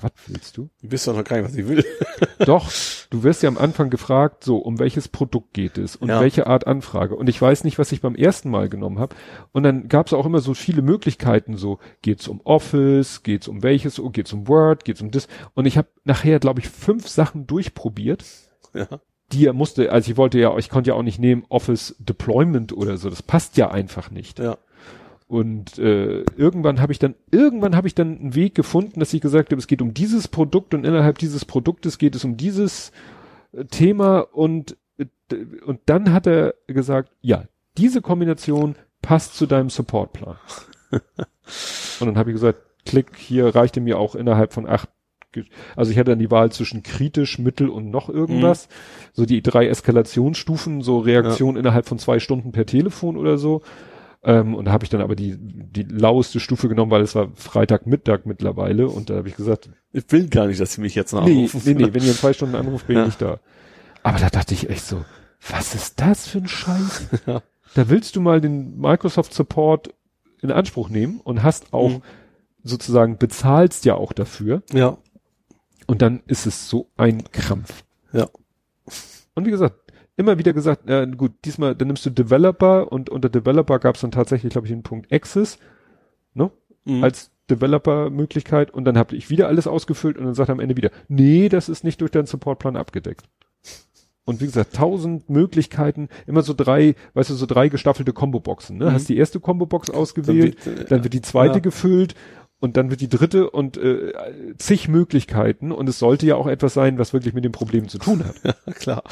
Was 0.00 0.12
willst 0.26 0.56
du? 0.56 0.70
Du 0.82 0.90
wisst 0.90 1.06
doch 1.08 1.16
noch 1.16 1.24
gar 1.24 1.36
nicht, 1.36 1.46
was 1.50 1.56
ich 1.56 1.66
will. 1.68 1.84
Doch, 2.46 2.70
du 3.10 3.22
wirst 3.22 3.42
ja 3.42 3.48
am 3.48 3.58
Anfang 3.58 3.90
gefragt, 3.90 4.44
so, 4.44 4.56
um 4.58 4.78
welches 4.78 5.08
Produkt 5.08 5.52
geht 5.54 5.78
es 5.78 5.96
und 5.96 6.08
Ja. 6.08 6.20
welche 6.20 6.46
Art 6.46 6.66
Anfrage. 6.66 7.14
Und 7.16 7.28
ich 7.28 7.40
weiß 7.40 7.64
nicht, 7.64 7.78
was 7.78 7.92
ich 7.92 8.00
beim 8.00 8.14
ersten 8.14 8.50
Mal 8.50 8.68
genommen 8.68 8.98
habe. 8.98 9.14
Und 9.52 9.62
dann 9.62 9.88
gab 9.88 10.06
es 10.06 10.12
auch 10.12 10.26
immer 10.26 10.40
so 10.40 10.54
viele 10.54 10.82
Möglichkeiten, 10.82 11.56
so, 11.56 11.78
geht's 12.02 12.28
um 12.28 12.40
Office, 12.42 13.22
geht's 13.22 13.48
um 13.48 13.62
welches, 13.62 13.98
oh, 14.00 14.10
geht's 14.10 14.32
um 14.32 14.48
Word, 14.48 14.84
geht's 14.84 15.02
um 15.02 15.10
das. 15.10 15.28
Und 15.54 15.66
ich 15.66 15.76
habe 15.78 15.88
nachher, 16.04 16.38
glaube 16.40 16.60
ich, 16.60 16.68
fünf 16.68 17.08
Sachen 17.08 17.46
durchprobiert, 17.46 18.24
Ja. 18.74 18.86
die 19.32 19.46
er 19.46 19.52
musste, 19.52 19.92
also 19.92 20.10
ich 20.10 20.16
wollte 20.16 20.38
ja, 20.38 20.56
ich 20.58 20.68
konnte 20.70 20.88
ja 20.90 20.94
auch 20.94 21.02
nicht 21.02 21.18
nehmen 21.18 21.44
Office 21.48 21.94
Deployment 21.98 22.72
oder 22.72 22.96
so, 22.96 23.10
das 23.10 23.22
passt 23.22 23.56
ja 23.56 23.70
einfach 23.70 24.10
nicht. 24.10 24.38
Ja. 24.38 24.58
Und 25.30 25.78
äh, 25.78 26.24
irgendwann 26.36 26.80
habe 26.80 26.90
ich 26.90 26.98
dann, 26.98 27.14
irgendwann 27.30 27.76
habe 27.76 27.86
ich 27.86 27.94
dann 27.94 28.18
einen 28.18 28.34
Weg 28.34 28.56
gefunden, 28.56 28.98
dass 28.98 29.14
ich 29.14 29.20
gesagt 29.20 29.52
habe, 29.52 29.60
es 29.60 29.68
geht 29.68 29.80
um 29.80 29.94
dieses 29.94 30.26
Produkt 30.26 30.74
und 30.74 30.84
innerhalb 30.84 31.18
dieses 31.18 31.44
Produktes 31.44 31.98
geht 31.98 32.16
es 32.16 32.24
um 32.24 32.36
dieses 32.36 32.90
äh, 33.52 33.64
Thema 33.66 34.22
und 34.32 34.76
äh, 34.98 35.06
und 35.64 35.82
dann 35.86 36.12
hat 36.12 36.26
er 36.26 36.56
gesagt, 36.66 37.12
ja, 37.20 37.44
diese 37.78 38.02
Kombination 38.02 38.74
passt 39.02 39.36
zu 39.36 39.46
deinem 39.46 39.70
Supportplan. 39.70 40.36
und 40.90 42.06
dann 42.06 42.18
habe 42.18 42.30
ich 42.30 42.34
gesagt, 42.34 42.58
klick, 42.84 43.16
hier 43.16 43.54
reichte 43.54 43.80
mir 43.80 44.00
auch 44.00 44.16
innerhalb 44.16 44.52
von 44.52 44.66
acht 44.68 44.88
also 45.76 45.92
ich 45.92 45.98
hatte 45.98 46.10
dann 46.10 46.18
die 46.18 46.32
Wahl 46.32 46.50
zwischen 46.50 46.82
kritisch, 46.82 47.38
mittel 47.38 47.68
und 47.68 47.88
noch 47.88 48.08
irgendwas. 48.08 48.68
So 49.12 49.26
die 49.26 49.42
drei 49.42 49.68
Eskalationsstufen, 49.68 50.82
so 50.82 50.98
Reaktion 50.98 51.56
innerhalb 51.56 51.86
von 51.86 52.00
zwei 52.00 52.18
Stunden 52.18 52.50
per 52.50 52.66
Telefon 52.66 53.16
oder 53.16 53.38
so. 53.38 53.62
Ähm, 54.22 54.54
und 54.54 54.66
da 54.66 54.72
habe 54.72 54.84
ich 54.84 54.90
dann 54.90 55.00
aber 55.00 55.16
die, 55.16 55.36
die 55.38 55.82
laueste 55.82 56.40
Stufe 56.40 56.68
genommen, 56.68 56.90
weil 56.90 57.00
es 57.02 57.14
war 57.14 57.30
Freitagmittag 57.34 58.26
mittlerweile 58.26 58.88
und 58.88 59.08
da 59.08 59.16
habe 59.16 59.28
ich 59.28 59.36
gesagt, 59.36 59.70
Ich 59.92 60.04
will 60.10 60.28
gar 60.28 60.46
nicht, 60.46 60.60
dass 60.60 60.74
sie 60.74 60.82
mich 60.82 60.94
jetzt 60.94 61.12
noch 61.12 61.24
nee, 61.24 61.32
anrufen. 61.46 61.62
nee, 61.64 61.74
nee, 61.74 61.94
wenn 61.94 62.02
ihr 62.02 62.10
in 62.10 62.14
zwei 62.16 62.32
Stunden 62.34 62.54
anruft, 62.54 62.86
bin 62.86 62.96
ich 62.96 63.00
Ja. 63.00 63.06
nicht 63.06 63.22
da. 63.22 63.40
Aber 64.02 64.18
da 64.18 64.28
dachte 64.28 64.52
ich 64.54 64.68
echt 64.68 64.84
so, 64.84 65.04
was 65.48 65.74
ist 65.74 66.00
das 66.00 66.26
für 66.28 66.38
ein 66.38 66.48
Scheiß? 66.48 67.08
Ja. 67.26 67.42
Da 67.74 67.88
willst 67.88 68.16
du 68.16 68.20
mal 68.20 68.40
den 68.40 68.78
Microsoft 68.78 69.32
Support 69.32 69.94
in 70.42 70.50
Anspruch 70.50 70.88
nehmen 70.90 71.20
und 71.20 71.42
hast 71.42 71.72
auch 71.72 71.88
Mhm. 71.90 72.02
sozusagen 72.62 73.16
bezahlst 73.16 73.84
ja 73.84 73.94
auch 73.94 74.12
dafür 74.12 74.62
Ja, 74.72 74.98
und 75.86 76.02
dann 76.02 76.22
ist 76.26 76.46
es 76.46 76.68
so 76.68 76.88
ein 76.96 77.24
Krampf. 77.32 77.84
ja. 78.12 78.28
Und 79.34 79.46
wie 79.46 79.50
gesagt, 79.50 79.76
immer 80.20 80.38
wieder 80.38 80.52
gesagt, 80.52 80.88
äh, 80.88 81.06
gut, 81.06 81.32
diesmal, 81.44 81.74
dann 81.74 81.88
nimmst 81.88 82.06
du 82.06 82.10
Developer 82.10 82.92
und 82.92 83.10
unter 83.10 83.28
Developer 83.28 83.78
gab 83.78 83.96
es 83.96 84.02
dann 84.02 84.12
tatsächlich, 84.12 84.52
glaube 84.52 84.66
ich, 84.66 84.72
den 84.72 84.82
Punkt 84.82 85.12
Access, 85.12 85.58
ne? 86.34 86.50
Mhm. 86.84 87.02
Als 87.02 87.30
Developer-Möglichkeit 87.50 88.70
und 88.70 88.84
dann 88.84 88.96
habe 88.96 89.16
ich 89.16 89.28
wieder 89.30 89.48
alles 89.48 89.66
ausgefüllt 89.66 90.16
und 90.16 90.24
dann 90.24 90.34
sagt 90.34 90.48
er 90.48 90.52
am 90.52 90.60
Ende 90.60 90.76
wieder, 90.76 90.90
nee, 91.08 91.48
das 91.48 91.68
ist 91.68 91.82
nicht 91.82 92.00
durch 92.00 92.10
deinen 92.10 92.26
Supportplan 92.26 92.76
abgedeckt. 92.76 93.28
Und 94.24 94.40
wie 94.40 94.44
gesagt, 94.44 94.76
tausend 94.76 95.28
Möglichkeiten, 95.28 96.08
immer 96.26 96.42
so 96.42 96.54
drei, 96.54 96.94
weißt 97.14 97.30
du, 97.30 97.34
so 97.34 97.46
drei 97.46 97.68
gestaffelte 97.68 98.12
Combo-Boxen, 98.12 98.78
ne? 98.78 98.86
Mhm. 98.86 98.92
Hast 98.92 99.08
die 99.08 99.16
erste 99.16 99.40
Combo-Box 99.40 99.90
ausgewählt, 99.90 100.58
Dann 100.64 100.76
wird, 100.76 100.84
äh, 100.86 100.88
dann 100.88 101.02
wird 101.02 101.14
die 101.14 101.22
zweite 101.22 101.54
ja. 101.54 101.60
gefüllt 101.60 102.14
und 102.60 102.76
dann 102.76 102.90
wird 102.90 103.00
die 103.00 103.08
dritte 103.08 103.50
und 103.50 103.76
äh, 103.78 104.12
zig 104.58 104.88
Möglichkeiten 104.88 105.72
und 105.72 105.88
es 105.88 105.98
sollte 105.98 106.26
ja 106.26 106.36
auch 106.36 106.46
etwas 106.46 106.74
sein, 106.74 106.98
was 106.98 107.12
wirklich 107.12 107.34
mit 107.34 107.44
dem 107.44 107.52
Problem 107.52 107.88
zu 107.88 107.98
tun 107.98 108.24
hat. 108.24 108.36
Ja, 108.44 108.72
klar. 108.74 109.02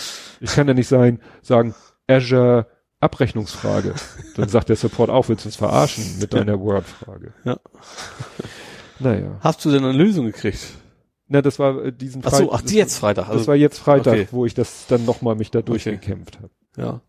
Ich 0.40 0.52
kann 0.52 0.68
ja 0.68 0.74
nicht 0.74 0.88
sein, 0.88 1.20
sagen, 1.42 1.74
Azure 2.06 2.66
Abrechnungsfrage. 3.00 3.94
Dann 4.36 4.48
sagt 4.48 4.68
der 4.68 4.76
Support 4.76 5.08
auch, 5.10 5.28
willst 5.28 5.44
du 5.44 5.48
uns 5.48 5.56
verarschen 5.56 6.18
mit 6.20 6.32
deiner 6.34 6.60
Word-Frage. 6.60 7.32
Ja. 7.44 7.58
Naja. 9.00 9.38
Hast 9.40 9.64
du 9.64 9.70
denn 9.70 9.84
eine 9.84 9.96
Lösung 9.96 10.26
gekriegt? 10.26 10.58
Na, 11.28 11.40
das 11.40 11.60
war 11.60 11.84
äh, 11.84 11.92
diesen 11.92 12.22
Ach 12.24 12.32
so, 12.34 12.50
ach, 12.52 12.62
das, 12.62 12.70
die 12.72 12.76
jetzt 12.76 12.98
Freitag. 12.98 13.26
Das 13.26 13.36
Also, 13.36 13.46
war 13.46 13.54
jetzt 13.54 13.78
Freitag, 13.78 14.14
okay. 14.14 14.28
wo 14.32 14.44
ich 14.44 14.54
das 14.54 14.86
dann 14.88 15.04
nochmal 15.04 15.36
mich 15.36 15.52
da 15.52 15.60
Okay. 15.60 15.66
durchgekämpft 15.66 16.38
habe. 16.38 16.50
ja. 16.76 17.00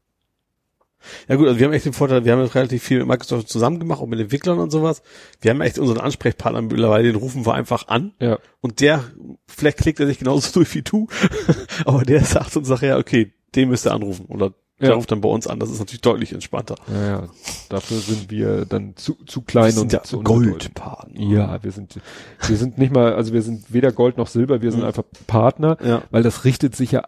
Ja 1.28 1.36
gut, 1.36 1.48
also 1.48 1.60
wir 1.60 1.66
haben 1.68 1.74
echt 1.74 1.86
den 1.86 1.94
Vorteil, 1.94 2.26
wir 2.26 2.32
haben 2.34 2.42
jetzt 2.42 2.56
relativ 2.56 2.84
viel 2.84 3.00
mit 3.00 3.08
Microsoft 3.08 3.50
zusammen 3.50 3.80
gemacht, 3.80 4.00
auch 4.02 4.08
mit 4.08 4.20
Entwicklern 4.20 4.60
und 4.60 4.70
sowas. 4.72 5.02
Wir 5.42 5.52
haben 5.52 5.62
echt 5.62 5.80
unseren 5.80 6.00
Ansprechpartner 6.00 6.62
mittlerweile, 6.62 7.04
den 7.12 7.16
rufen 7.16 7.46
wir 7.46 7.54
einfach 7.54 7.88
an. 7.88 8.14
Ja. 8.20 8.38
Und 8.62 8.82
der, 8.82 9.04
vielleicht 9.48 9.78
klickt 9.78 10.00
er 10.00 10.08
sich 10.08 10.20
genauso 10.20 10.52
durch 10.54 10.74
wie 10.76 10.82
du, 10.82 11.08
aber 11.86 12.04
der 12.04 12.24
sagt 12.24 12.56
uns 12.58 12.70
nachher, 12.70 12.98
okay, 12.98 13.34
den 13.56 13.70
müsst 13.70 13.86
ihr 13.88 13.94
anrufen. 13.94 14.26
Oder 14.28 14.54
der 14.82 14.90
Ja. 14.90 14.96
ruft 14.96 15.12
dann 15.12 15.20
bei 15.20 15.28
uns 15.30 15.46
an. 15.48 15.60
Das 15.60 15.70
ist 15.70 15.80
natürlich 15.80 16.00
deutlich 16.02 16.32
entspannter. 16.32 16.76
Naja, 16.88 17.28
dafür 17.68 17.98
sind 17.98 18.32
wir 18.32 18.66
dann 18.66 18.96
zu, 18.96 19.16
zu 19.26 19.42
klein 19.42 19.78
und 19.78 19.92
ja 19.92 20.04
zu. 20.04 20.22
Goldpartner. 20.22 21.20
Ja, 21.22 21.62
wir 21.64 21.72
sind, 21.72 22.00
wir 22.48 22.56
sind 22.58 22.78
nicht 22.78 22.94
mal, 22.94 23.14
also 23.14 23.34
wir 23.34 23.42
sind 23.42 23.74
weder 23.74 23.92
Gold 23.92 24.18
noch 24.18 24.28
Silber, 24.28 24.62
wir 24.62 24.72
sind 24.72 24.82
Mhm. 24.82 24.88
einfach 24.88 25.04
Partner, 25.28 25.78
Ja. 25.84 26.04
weil 26.12 26.24
das 26.24 26.46
richtet 26.46 26.76
sich 26.78 26.92
ja, 26.92 27.04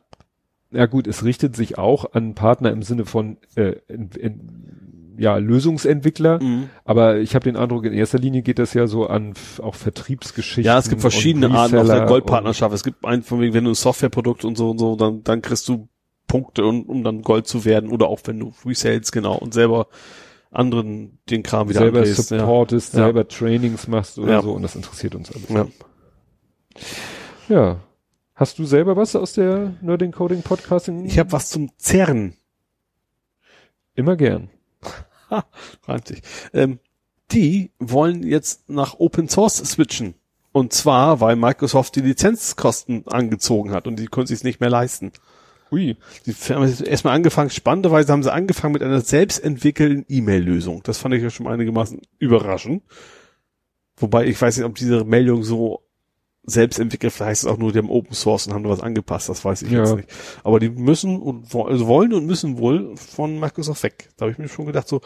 ja 0.72 0.86
gut, 0.86 1.08
es 1.08 1.24
richtet 1.24 1.56
sich 1.56 1.78
auch 1.78 2.14
an 2.14 2.34
Partner 2.36 2.72
im 2.72 2.84
Sinne 2.84 3.06
von, 3.06 3.38
äh, 3.56 3.76
in, 3.88 4.10
in, 4.12 5.16
ja, 5.18 5.38
Lösungsentwickler, 5.38 6.42
Mhm. 6.42 6.70
aber 6.86 7.18
ich 7.20 7.36
habe 7.36 7.44
den 7.44 7.56
Eindruck, 7.58 7.86
in 7.86 7.94
erster 7.94 8.18
Linie 8.18 8.42
geht 8.42 8.58
das 8.58 8.74
ja 8.74 8.88
so 8.88 9.06
an 9.08 9.34
auch 9.62 9.76
Vertriebsgeschichten. 9.76 10.64
Ja, 10.64 10.80
es 10.80 10.90
gibt 10.90 11.02
verschiedene 11.02 11.48
und 11.50 11.56
Arten 11.56 11.78
auf 11.78 11.88
der 11.88 12.06
Goldpartnerschaft. 12.06 12.74
Es 12.74 12.84
gibt 12.84 13.06
einen 13.06 13.22
von 13.22 13.40
wegen, 13.42 13.54
wenn 13.54 13.66
du 13.66 13.72
ein 13.72 13.76
Softwareprodukt 13.76 14.46
und 14.46 14.58
so 14.58 14.72
und 14.72 14.80
so, 14.80 14.96
dann, 14.96 15.24
dann 15.24 15.42
kriegst 15.42 15.68
du 15.68 15.88
Punkte, 16.28 16.64
um, 16.66 16.84
um 16.84 17.04
dann 17.04 17.22
Gold 17.24 17.46
zu 17.46 17.66
werden. 17.66 17.92
Oder 17.92 18.08
auch 18.08 18.22
wenn 18.24 18.40
du 18.40 18.54
Resales, 18.66 19.12
genau, 19.12 19.36
und 19.36 19.54
selber 19.54 19.88
anderen 20.50 21.20
den 21.30 21.44
Kram 21.44 21.64
Und 21.64 21.70
wieder 21.70 21.80
selber 21.82 22.06
ja. 22.06 22.14
supportest, 22.14 22.94
Ja. 22.94 23.04
selber 23.04 23.28
Trainings 23.28 23.88
machst 23.88 24.18
oder 24.18 24.32
Ja. 24.32 24.42
so 24.42 24.54
und 24.54 24.64
das 24.64 24.76
interessiert 24.76 25.14
uns 25.14 25.30
alles. 25.32 25.50
Ja. 25.50 25.68
Ja. 27.50 27.78
Hast 28.34 28.60
du 28.60 28.66
selber 28.66 28.96
was 28.96 29.16
aus 29.16 29.34
der 29.34 29.74
Nerding 29.82 30.12
Coding 30.12 30.42
Podcasting? 30.42 31.06
Ich 31.06 31.20
habe 31.20 31.32
was 31.32 31.50
zum 31.50 31.70
Zerren. 31.78 32.36
immer 33.94 34.16
gern. 34.16 34.50
Ha, 35.30 35.46
reimt 35.88 36.08
sich. 36.08 36.22
Ähm, 36.54 36.80
die 37.32 37.72
wollen 37.80 38.24
jetzt 38.24 38.70
nach 38.70 39.00
Open 39.00 39.30
Source 39.30 39.58
switchen. 39.58 40.16
Und 40.54 40.74
zwar, 40.74 41.22
weil 41.22 41.36
Microsoft 41.36 41.96
die 41.96 42.02
Lizenzkosten 42.02 43.08
angezogen 43.08 43.72
hat 43.72 43.88
und 43.88 43.98
die 43.98 44.08
können 44.08 44.28
sich 44.28 44.44
nicht 44.44 44.60
mehr 44.60 44.70
leisten. 44.70 45.12
Ui. 45.72 45.96
Die 46.26 46.34
haben 46.34 46.68
jetzt 46.68 46.82
erstmal 46.82 47.16
angefangen, 47.16 47.50
spannenderweise 47.50 48.12
haben 48.12 48.24
sie 48.24 48.34
angefangen 48.34 48.74
mit 48.74 48.84
einer 48.84 49.00
selbstentwickelten 49.00 50.06
E-Mail-Lösung. 50.10 50.84
Das 50.84 50.98
fand 50.98 51.16
ich 51.16 51.24
ja 51.24 51.30
schon 51.30 51.48
einigermaßen 51.48 52.02
überraschend. 52.20 52.84
Wobei 53.96 54.26
ich 54.26 54.42
weiß 54.42 54.58
nicht, 54.58 54.66
ob 54.66 54.76
diese 54.76 55.06
Meldung 55.06 55.44
so 55.44 55.84
selbst 56.44 56.80
entwickelt, 56.80 57.14
vielleicht 57.14 57.30
heißt 57.30 57.44
es 57.44 57.50
auch 57.50 57.58
nur, 57.58 57.72
die 57.72 57.78
haben 57.78 57.90
Open 57.92 58.14
Source 58.16 58.48
und 58.48 58.54
haben 58.54 58.64
da 58.64 58.70
was 58.72 58.80
angepasst, 58.82 59.30
das 59.30 59.46
weiß 59.46 59.62
ich 59.62 59.72
Ja. 59.72 59.84
jetzt 59.84 59.96
nicht. 59.96 60.10
Aber 60.44 60.60
die 60.60 60.70
müssen 60.70 61.22
und 61.22 61.54
also 61.54 61.86
wollen 61.88 62.14
und 62.14 62.26
müssen 62.26 62.58
wohl 62.58 62.96
von 62.98 63.40
Microsoft 63.40 63.84
weg. 63.84 64.10
Da 64.18 64.24
habe 64.26 64.32
ich 64.32 64.40
mir 64.40 64.50
schon 64.50 64.66
gedacht, 64.66 64.88
so, 64.88 65.02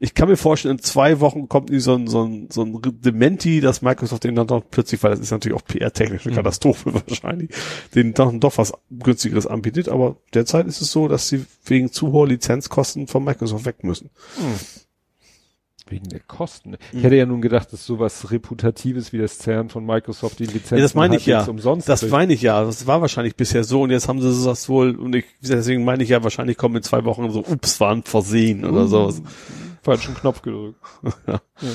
ich 0.00 0.14
kann 0.14 0.28
mir 0.30 0.38
vorstellen, 0.38 0.78
in 0.78 0.82
zwei 0.82 1.20
Wochen 1.20 1.46
kommt 1.48 1.70
so 1.82 1.94
ein, 1.94 2.06
so 2.06 2.24
ein, 2.24 2.48
so 2.50 2.62
ein 2.62 2.80
Dementi, 3.02 3.60
dass 3.60 3.82
Microsoft 3.82 4.24
den 4.24 4.34
dann 4.34 4.46
doch 4.46 4.62
plötzlich, 4.70 5.02
weil 5.02 5.10
das 5.10 5.20
ist 5.20 5.30
natürlich 5.30 5.58
auch 5.58 5.64
PR-technisch 5.64 6.24
eine 6.24 6.32
Mhm. 6.32 6.36
Katastrophe 6.36 6.94
wahrscheinlich, 7.06 7.50
den 7.94 8.14
dann 8.14 8.40
doch 8.40 8.56
was 8.56 8.72
günstigeres 8.90 9.46
anbietet. 9.46 9.88
Aber 9.90 10.16
derzeit 10.32 10.66
ist 10.66 10.80
es 10.80 10.90
so, 10.90 11.06
dass 11.06 11.28
sie 11.28 11.44
wegen 11.66 11.92
zu 11.92 12.12
hoher 12.12 12.28
Lizenzkosten 12.28 13.08
von 13.08 13.24
Microsoft 13.24 13.66
weg 13.66 13.84
müssen. 13.84 14.08
Wegen 15.90 16.08
der 16.08 16.20
Kosten. 16.20 16.70
Mhm. 16.70 16.76
Ich 16.92 17.02
hätte 17.02 17.16
ja 17.16 17.26
nun 17.26 17.40
gedacht, 17.40 17.72
dass 17.72 17.84
sowas 17.86 18.30
Reputatives 18.30 19.12
wie 19.12 19.18
das 19.18 19.38
CERN 19.38 19.68
von 19.68 19.84
Microsoft 19.86 20.38
die 20.38 20.44
Lizenzen 20.46 20.76
Ja, 20.78 20.82
das 20.82 20.94
meine 20.94 21.16
ich 21.16 21.26
ja. 21.26 21.44
umsonst 21.44 21.88
Das 21.88 22.00
kriegt. 22.00 22.12
meine 22.12 22.32
ich 22.32 22.42
ja. 22.42 22.62
Das 22.64 22.86
war 22.86 23.00
wahrscheinlich 23.00 23.36
bisher 23.36 23.64
so 23.64 23.82
und 23.82 23.90
jetzt 23.90 24.08
haben 24.08 24.20
sie 24.20 24.44
das 24.44 24.68
wohl 24.68 24.96
und 24.96 25.14
ich, 25.14 25.24
deswegen 25.40 25.84
meine 25.84 26.02
ich 26.02 26.08
ja, 26.10 26.22
wahrscheinlich 26.22 26.56
kommen 26.56 26.76
in 26.76 26.82
zwei 26.82 27.04
Wochen 27.04 27.30
so, 27.30 27.40
ups, 27.40 27.80
war 27.80 27.92
ein 27.92 28.02
Versehen 28.02 28.64
oder 28.64 28.86
sowas. 28.86 29.22
falschen 29.82 30.14
Knopf 30.14 30.42
gedrückt. 30.42 30.78
Ja. 31.26 31.40
ja. 31.60 31.68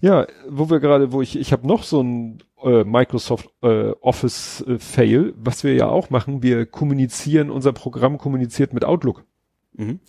ja, 0.00 0.26
wo 0.48 0.68
wir 0.70 0.80
gerade, 0.80 1.12
wo 1.12 1.22
ich, 1.22 1.38
ich 1.38 1.52
habe 1.52 1.66
noch 1.66 1.82
so 1.84 2.02
ein 2.02 2.42
äh, 2.62 2.84
Microsoft 2.84 3.48
äh, 3.62 3.90
Office 4.00 4.64
äh, 4.66 4.78
Fail, 4.78 5.34
was 5.36 5.64
wir 5.64 5.74
ja 5.74 5.86
auch 5.88 6.10
machen. 6.10 6.42
Wir 6.42 6.66
kommunizieren, 6.66 7.50
unser 7.50 7.72
Programm 7.72 8.18
kommuniziert 8.18 8.72
mit 8.72 8.84
Outlook. 8.84 9.24
Mhm. 9.74 10.00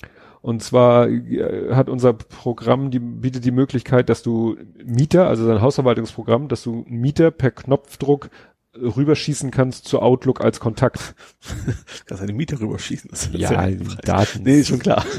Und 0.44 0.62
zwar 0.62 1.08
äh, 1.08 1.74
hat 1.74 1.88
unser 1.88 2.12
Programm, 2.12 2.92
die 2.92 3.00
bietet 3.00 3.46
die 3.46 3.52
Möglichkeit, 3.52 4.10
dass 4.10 4.24
du 4.24 4.58
Mieter, 4.84 5.30
also 5.30 5.46
sein 5.46 5.62
Hausverwaltungsprogramm, 5.62 6.50
dass 6.50 6.64
du 6.64 6.84
Mieter 6.86 7.32
per 7.32 7.50
Knopfdruck 7.50 8.30
rüberschießen 8.76 9.52
kannst 9.52 9.86
zu 9.86 10.02
Outlook 10.02 10.42
als 10.42 10.60
Kontakt. 10.60 11.16
Kannst 12.08 12.24
deine 12.24 12.34
Mieter 12.34 12.60
rüberschießen. 12.60 13.10
Das 13.10 13.30
Ja, 13.32 13.62
hilfreich. 13.62 13.98
Daten. 14.00 14.44
Nee, 14.44 14.60
ist 14.60 14.68
schon 14.68 14.80
klar. 14.80 15.06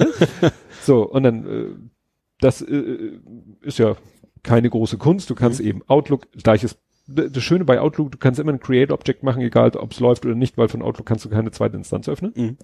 So, 0.83 1.09
und 1.09 1.23
dann, 1.23 1.47
äh, 1.47 1.75
das 2.41 2.61
äh, 2.61 3.13
ist 3.63 3.79
ja 3.79 3.97
keine 4.43 4.69
große 4.69 4.99
Kunst. 4.99 5.31
Du 5.31 5.35
kannst 5.35 5.61
eben 5.61 5.81
Outlook, 5.87 6.31
gleiches, 6.33 6.77
das 7.07 7.43
Schöne 7.43 7.65
bei 7.65 7.81
Outlook, 7.81 8.13
du 8.13 8.19
kannst 8.19 8.41
immer 8.41 8.53
ein 8.53 8.61
Create 8.61 8.91
Object 8.91 9.23
machen, 9.23 9.43
egal 9.43 9.73
ob 9.77 9.93
es 9.93 10.01
läuft 10.01 10.25
oder 10.25 10.35
nicht, 10.35 10.57
weil 10.57 10.69
von 10.69 10.81
Outlook 10.81 11.07
kannst 11.07 11.25
du 11.25 11.29
keine 11.29 11.51
zweite 11.51 11.77
Instanz 11.77 12.09
öffnen. 12.09 12.33
Mhm. 12.35 12.57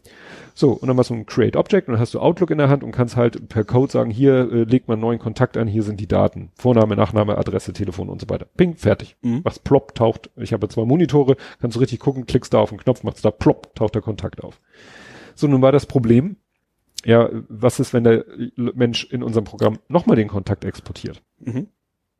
So, 0.54 0.72
und 0.72 0.88
dann 0.88 0.96
machst 0.96 1.10
du 1.10 1.14
ein 1.14 1.26
Create 1.26 1.56
Object 1.56 1.88
und 1.88 1.92
dann 1.92 2.00
hast 2.00 2.14
du 2.14 2.20
Outlook 2.20 2.50
in 2.50 2.58
der 2.58 2.70
Hand 2.70 2.82
und 2.82 2.92
kannst 2.92 3.16
halt 3.16 3.48
per 3.50 3.64
Code 3.64 3.92
sagen, 3.92 4.10
hier 4.10 4.50
äh, 4.50 4.62
legt 4.64 4.88
man 4.88 4.94
einen 4.94 5.02
neuen 5.02 5.18
Kontakt 5.18 5.58
an, 5.58 5.68
hier 5.68 5.82
sind 5.82 6.00
die 6.00 6.08
Daten. 6.08 6.50
Vorname, 6.54 6.96
Nachname, 6.96 7.36
Adresse, 7.36 7.74
Telefon 7.74 8.08
und 8.08 8.22
so 8.22 8.30
weiter. 8.30 8.46
Ping, 8.56 8.76
fertig. 8.76 9.16
Mhm. 9.20 9.40
Was 9.44 9.58
plopp, 9.58 9.94
taucht. 9.94 10.30
Ich 10.36 10.54
habe 10.54 10.68
zwei 10.68 10.86
Monitore, 10.86 11.36
kannst 11.60 11.76
du 11.76 11.80
richtig 11.80 12.00
gucken, 12.00 12.24
klickst 12.24 12.54
da 12.54 12.60
auf 12.60 12.70
den 12.70 12.78
Knopf, 12.78 13.02
machst 13.02 13.24
da 13.24 13.30
plopp, 13.30 13.74
taucht 13.74 13.94
der 13.94 14.02
Kontakt 14.02 14.42
auf. 14.42 14.60
So, 15.34 15.48
nun 15.48 15.60
war 15.60 15.72
das 15.72 15.84
Problem, 15.84 16.36
ja, 17.04 17.28
was 17.48 17.80
ist, 17.80 17.92
wenn 17.92 18.04
der 18.04 18.24
Mensch 18.56 19.04
in 19.04 19.22
unserem 19.22 19.44
Programm 19.44 19.78
nochmal 19.88 20.16
den 20.16 20.28
Kontakt 20.28 20.64
exportiert? 20.64 21.22
Mhm. 21.38 21.68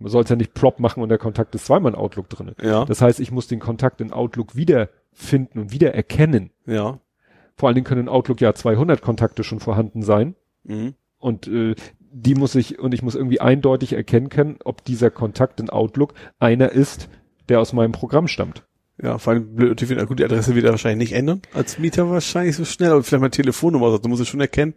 Man 0.01 0.11
soll 0.11 0.25
es 0.25 0.31
ja 0.31 0.37
nicht 0.37 0.55
plopp 0.55 0.81
machen 0.81 1.03
und 1.03 1.09
der 1.11 1.19
Kontakt 1.19 1.55
ist 1.55 1.67
zweimal 1.67 1.93
in 1.93 1.99
Outlook 1.99 2.29
drinne. 2.29 2.55
Ja, 2.61 2.85
Das 2.87 3.01
heißt, 3.03 3.21
ich 3.21 3.31
muss 3.31 3.47
den 3.49 3.61
Kontakt 3.61 4.01
in 4.01 4.13
Outlook 4.13 4.57
wiederfinden 4.57 5.61
und 5.61 5.73
wieder 5.73 5.95
erkennen. 5.95 6.51
ja. 6.67 6.99
Vor 7.57 7.69
allen 7.69 7.75
Dingen 7.75 7.85
können 7.85 8.01
in 8.03 8.09
Outlook 8.09 8.41
ja 8.41 8.55
200 8.55 9.03
Kontakte 9.03 9.45
schon 9.45 9.61
vorhanden 9.61 10.01
sein. 10.01 10.35
Mhm. 10.65 10.95
Und 11.19 11.47
äh, 11.47 11.75
die 12.11 12.35
muss 12.35 12.55
ich, 12.55 12.79
und 12.79 12.95
ich 12.95 13.03
muss 13.03 13.15
irgendwie 13.15 13.43
eindeutig 13.43 13.93
erkennen 13.93 14.31
können, 14.31 14.57
ob 14.65 14.83
dieser 14.83 15.11
Kontakt 15.11 15.61
in 15.61 15.69
Outlook 15.69 16.15
einer 16.39 16.73
ist, 16.73 17.11
der 17.51 17.61
aus 17.61 17.75
meinem 17.75 17.93
Programm 17.93 18.29
stammt. 18.29 18.65
Ja, 19.03 19.19
vor 19.19 19.33
allem 19.33 19.55
blöd, 19.55 19.71
natürlich, 19.71 20.07
gut, 20.07 20.19
die 20.19 20.25
Adresse 20.25 20.55
wird 20.55 20.65
er 20.65 20.73
wahrscheinlich 20.73 21.11
nicht 21.11 21.19
ändern. 21.19 21.43
Als 21.55 21.79
Mieter 21.79 22.11
wahrscheinlich 22.11 22.57
so 22.57 22.65
schnell, 22.65 22.91
aber 22.91 23.03
vielleicht 23.03 23.21
mal 23.23 23.31
Telefonnummer. 23.31 23.87
Also, 23.87 23.99
du 23.99 24.09
musst 24.09 24.21
es 24.23 24.29
schon 24.29 24.41
erkennen, 24.41 24.75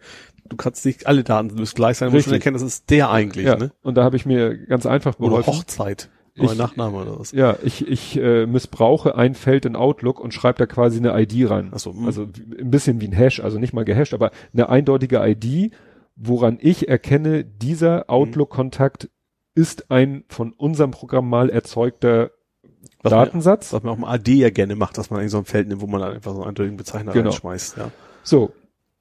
du 0.47 0.55
kannst 0.55 0.85
nicht 0.85 1.07
alle 1.07 1.23
Daten 1.23 1.53
müssen 1.55 1.75
gleich 1.75 1.97
sein, 1.97 2.09
du 2.09 2.15
musst 2.15 2.25
schon 2.25 2.33
erkennen, 2.33 2.53
das 2.53 2.63
ist 2.63 2.89
der 2.89 3.09
eigentlich, 3.09 3.45
ja, 3.45 3.55
ne? 3.57 3.71
und 3.81 3.95
da 3.95 4.03
habe 4.03 4.15
ich 4.15 4.25
mir 4.25 4.57
ganz 4.65 4.85
einfach 4.85 5.19
Oder 5.19 5.29
geholfen. 5.29 5.53
Hochzeit. 5.53 6.09
Neuer 6.35 6.53
Ich- 6.53 6.57
Nachname 6.57 6.97
oder 6.97 7.19
was. 7.19 7.31
Ja, 7.31 7.57
ich, 7.63 7.87
ich 7.87 8.17
äh, 8.17 8.47
missbrauche 8.47 9.15
ein 9.15 9.35
Feld 9.35 9.65
in 9.65 9.75
Outlook 9.75 10.19
und 10.19 10.33
schreibe 10.33 10.57
da 10.57 10.65
quasi 10.65 10.97
eine 10.97 11.19
ID 11.21 11.47
rein. 11.49 11.69
Ach 11.73 11.79
so, 11.79 11.93
hm. 11.93 12.07
Also 12.07 12.23
ein 12.23 12.71
bisschen 12.71 13.01
wie 13.01 13.07
ein 13.07 13.11
Hash, 13.11 13.39
also 13.39 13.59
nicht 13.59 13.73
mal 13.73 13.85
gehasht, 13.85 14.15
aber 14.15 14.31
eine 14.51 14.69
eindeutige 14.69 15.17
ID 15.23 15.71
woran 16.15 16.57
ich 16.61 16.87
erkenne, 16.89 17.43
dieser 17.43 18.09
Outlook-Kontakt 18.09 19.09
ist 19.55 19.91
ein 19.91 20.23
von 20.29 20.51
unserem 20.51 20.91
Programm 20.91 21.29
mal 21.29 21.49
erzeugter 21.49 22.31
Was 23.03 23.11
man- 23.11 23.19
Datensatz. 23.25 23.71
Was 23.73 23.83
man 23.83 23.93
auch 23.93 23.97
im 23.97 24.03
AD 24.05 24.33
ja 24.33 24.49
gerne 24.49 24.75
macht, 24.75 24.97
dass 24.97 25.09
man 25.09 25.19
eigentlich 25.19 25.31
so 25.31 25.37
ein 25.37 25.45
Feld 25.45 25.67
nimmt, 25.67 25.81
wo 25.81 25.87
man 25.87 26.01
dann 26.01 26.13
einfach 26.13 26.31
so 26.33 26.39
einen 26.39 26.49
eindeutigen 26.49 26.77
Bezeichner 26.77 27.11
Genau. 27.13 27.29
reinschmeißt. 27.29 27.77
Ja. 27.77 27.91
So. 28.23 28.51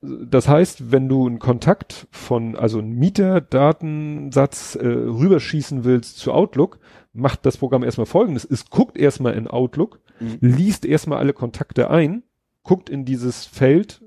Das 0.05 0.49
heißt, 0.49 0.91
wenn 0.91 1.09
du 1.09 1.27
einen 1.29 1.39
Kontakt 1.39 2.09
von, 2.11 2.57
also 2.57 2.81
einen 2.81 2.99
Mieterdatensatz 2.99 4.75
äh, 4.75 4.87
rüberschießen 4.87 5.85
willst 5.85 6.19
zu 6.19 6.33
Outlook, 6.33 6.79
macht 7.13 7.45
das 7.47 7.57
Programm 7.59 7.83
erstmal 7.85 8.07
folgendes. 8.07 8.45
Es 8.45 8.69
guckt 8.71 8.97
erstmal 8.97 9.35
in 9.35 9.47
Outlook, 9.49 10.01
Mhm. 10.21 10.39
liest 10.41 10.85
erstmal 10.85 11.19
alle 11.19 11.33
Kontakte 11.33 11.91
ein, 11.91 12.23
guckt 12.63 12.89
in 12.91 13.05
dieses 13.05 13.45
Feld, 13.45 14.03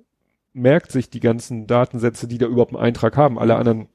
merkt 0.53 0.91
sich 0.91 1.09
die 1.09 1.19
ganzen 1.19 1.67
Datensätze, 1.67 2.27
die 2.27 2.37
da 2.37 2.45
überhaupt 2.47 2.73
einen 2.73 2.83
Eintrag 2.83 3.17
haben. 3.17 3.37
Alle 3.37 3.55
anderen 3.55 3.87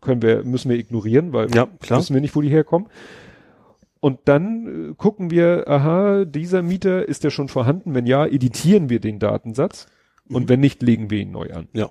können 0.00 0.22
wir, 0.22 0.44
müssen 0.44 0.70
wir 0.70 0.78
ignorieren, 0.78 1.32
weil 1.32 1.54
Ja, 1.54 1.66
klar. 1.80 1.98
wissen 2.00 2.14
wir 2.14 2.20
nicht, 2.20 2.36
wo 2.36 2.40
die 2.42 2.48
herkommen. 2.50 2.88
Und 4.06 4.20
dann 4.26 4.90
äh, 4.90 4.94
gucken 4.94 5.32
wir, 5.32 5.64
aha, 5.66 6.26
dieser 6.26 6.62
Mieter 6.62 7.08
ist 7.08 7.24
ja 7.24 7.30
schon 7.30 7.48
vorhanden. 7.48 7.92
Wenn 7.92 8.06
ja, 8.06 8.24
editieren 8.24 8.88
wir 8.88 9.00
den 9.00 9.18
Datensatz. 9.18 9.88
Und 10.28 10.48
wenn 10.48 10.60
nicht, 10.60 10.80
legen 10.80 11.10
wir 11.10 11.18
ihn 11.18 11.32
neu 11.32 11.50
an. 11.52 11.66
Ja. 11.72 11.90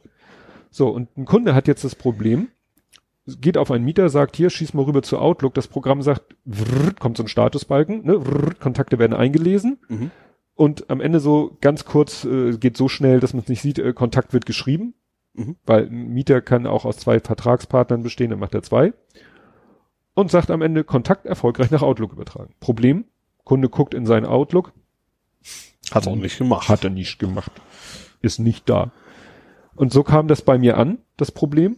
So, 0.72 0.88
und 0.88 1.18
ein 1.18 1.26
Kunde 1.26 1.54
hat 1.54 1.68
jetzt 1.68 1.84
das 1.84 1.94
Problem, 1.94 2.48
geht 3.42 3.58
auf 3.58 3.70
einen 3.70 3.84
Mieter, 3.84 4.08
sagt, 4.08 4.38
hier, 4.38 4.50
schieß 4.50 4.74
mal 4.74 4.86
rüber 4.86 5.02
zu 5.02 5.20
Outlook. 5.20 5.56
Das 5.56 5.68
Programm 5.68 6.02
sagt, 6.04 6.38
vrr, 6.50 6.94
kommt 6.98 7.18
so 7.18 7.24
ein 7.24 7.28
Statusbalken, 7.28 8.06
ne, 8.06 8.22
vrr, 8.22 8.54
Kontakte 8.62 8.98
werden 8.98 9.14
eingelesen. 9.14 9.80
Mhm. 9.90 10.12
Und 10.54 10.90
am 10.90 11.02
Ende 11.02 11.20
so 11.20 11.58
ganz 11.60 11.84
kurz, 11.84 12.24
äh, 12.24 12.56
geht 12.58 12.78
so 12.78 12.88
schnell, 12.88 13.20
dass 13.20 13.34
man 13.34 13.44
es 13.44 13.50
nicht 13.50 13.62
sieht, 13.62 13.78
äh, 13.78 13.92
Kontakt 13.92 14.32
wird 14.32 14.46
geschrieben. 14.46 14.94
Mhm. 15.34 15.58
Weil 15.66 15.88
ein 15.88 16.14
Mieter 16.14 16.40
kann 16.40 16.66
auch 16.66 16.86
aus 16.86 16.96
zwei 16.96 17.20
Vertragspartnern 17.20 18.04
bestehen, 18.04 18.30
dann 18.30 18.40
macht 18.40 18.56
er 18.56 18.64
zwei. 18.64 18.94
Und 20.16 20.32
sagt 20.32 20.50
am 20.50 20.62
Ende, 20.62 20.84
Kontakt 20.84 21.26
erfolgreich 21.26 21.72
nach 21.72 21.84
Outlook 21.84 22.14
übertragen. 22.14 22.56
Problem, 22.60 23.06
Kunde 23.44 23.70
guckt 23.70 23.94
in 23.94 24.06
seinen 24.06 24.26
Outlook, 24.26 24.72
Hat 25.92 26.08
auch 26.08 26.16
nicht 26.16 26.38
gemacht. 26.38 26.68
hat 26.68 26.84
er 26.84 26.90
nicht 26.90 27.20
gemacht. 27.20 27.52
Ist 28.22 28.40
nicht 28.40 28.68
da. 28.70 28.92
Und 29.76 29.92
so 29.92 30.04
kam 30.04 30.28
das 30.28 30.42
bei 30.42 30.58
mir 30.58 30.78
an, 30.78 31.00
das 31.18 31.32
Problem. 31.32 31.78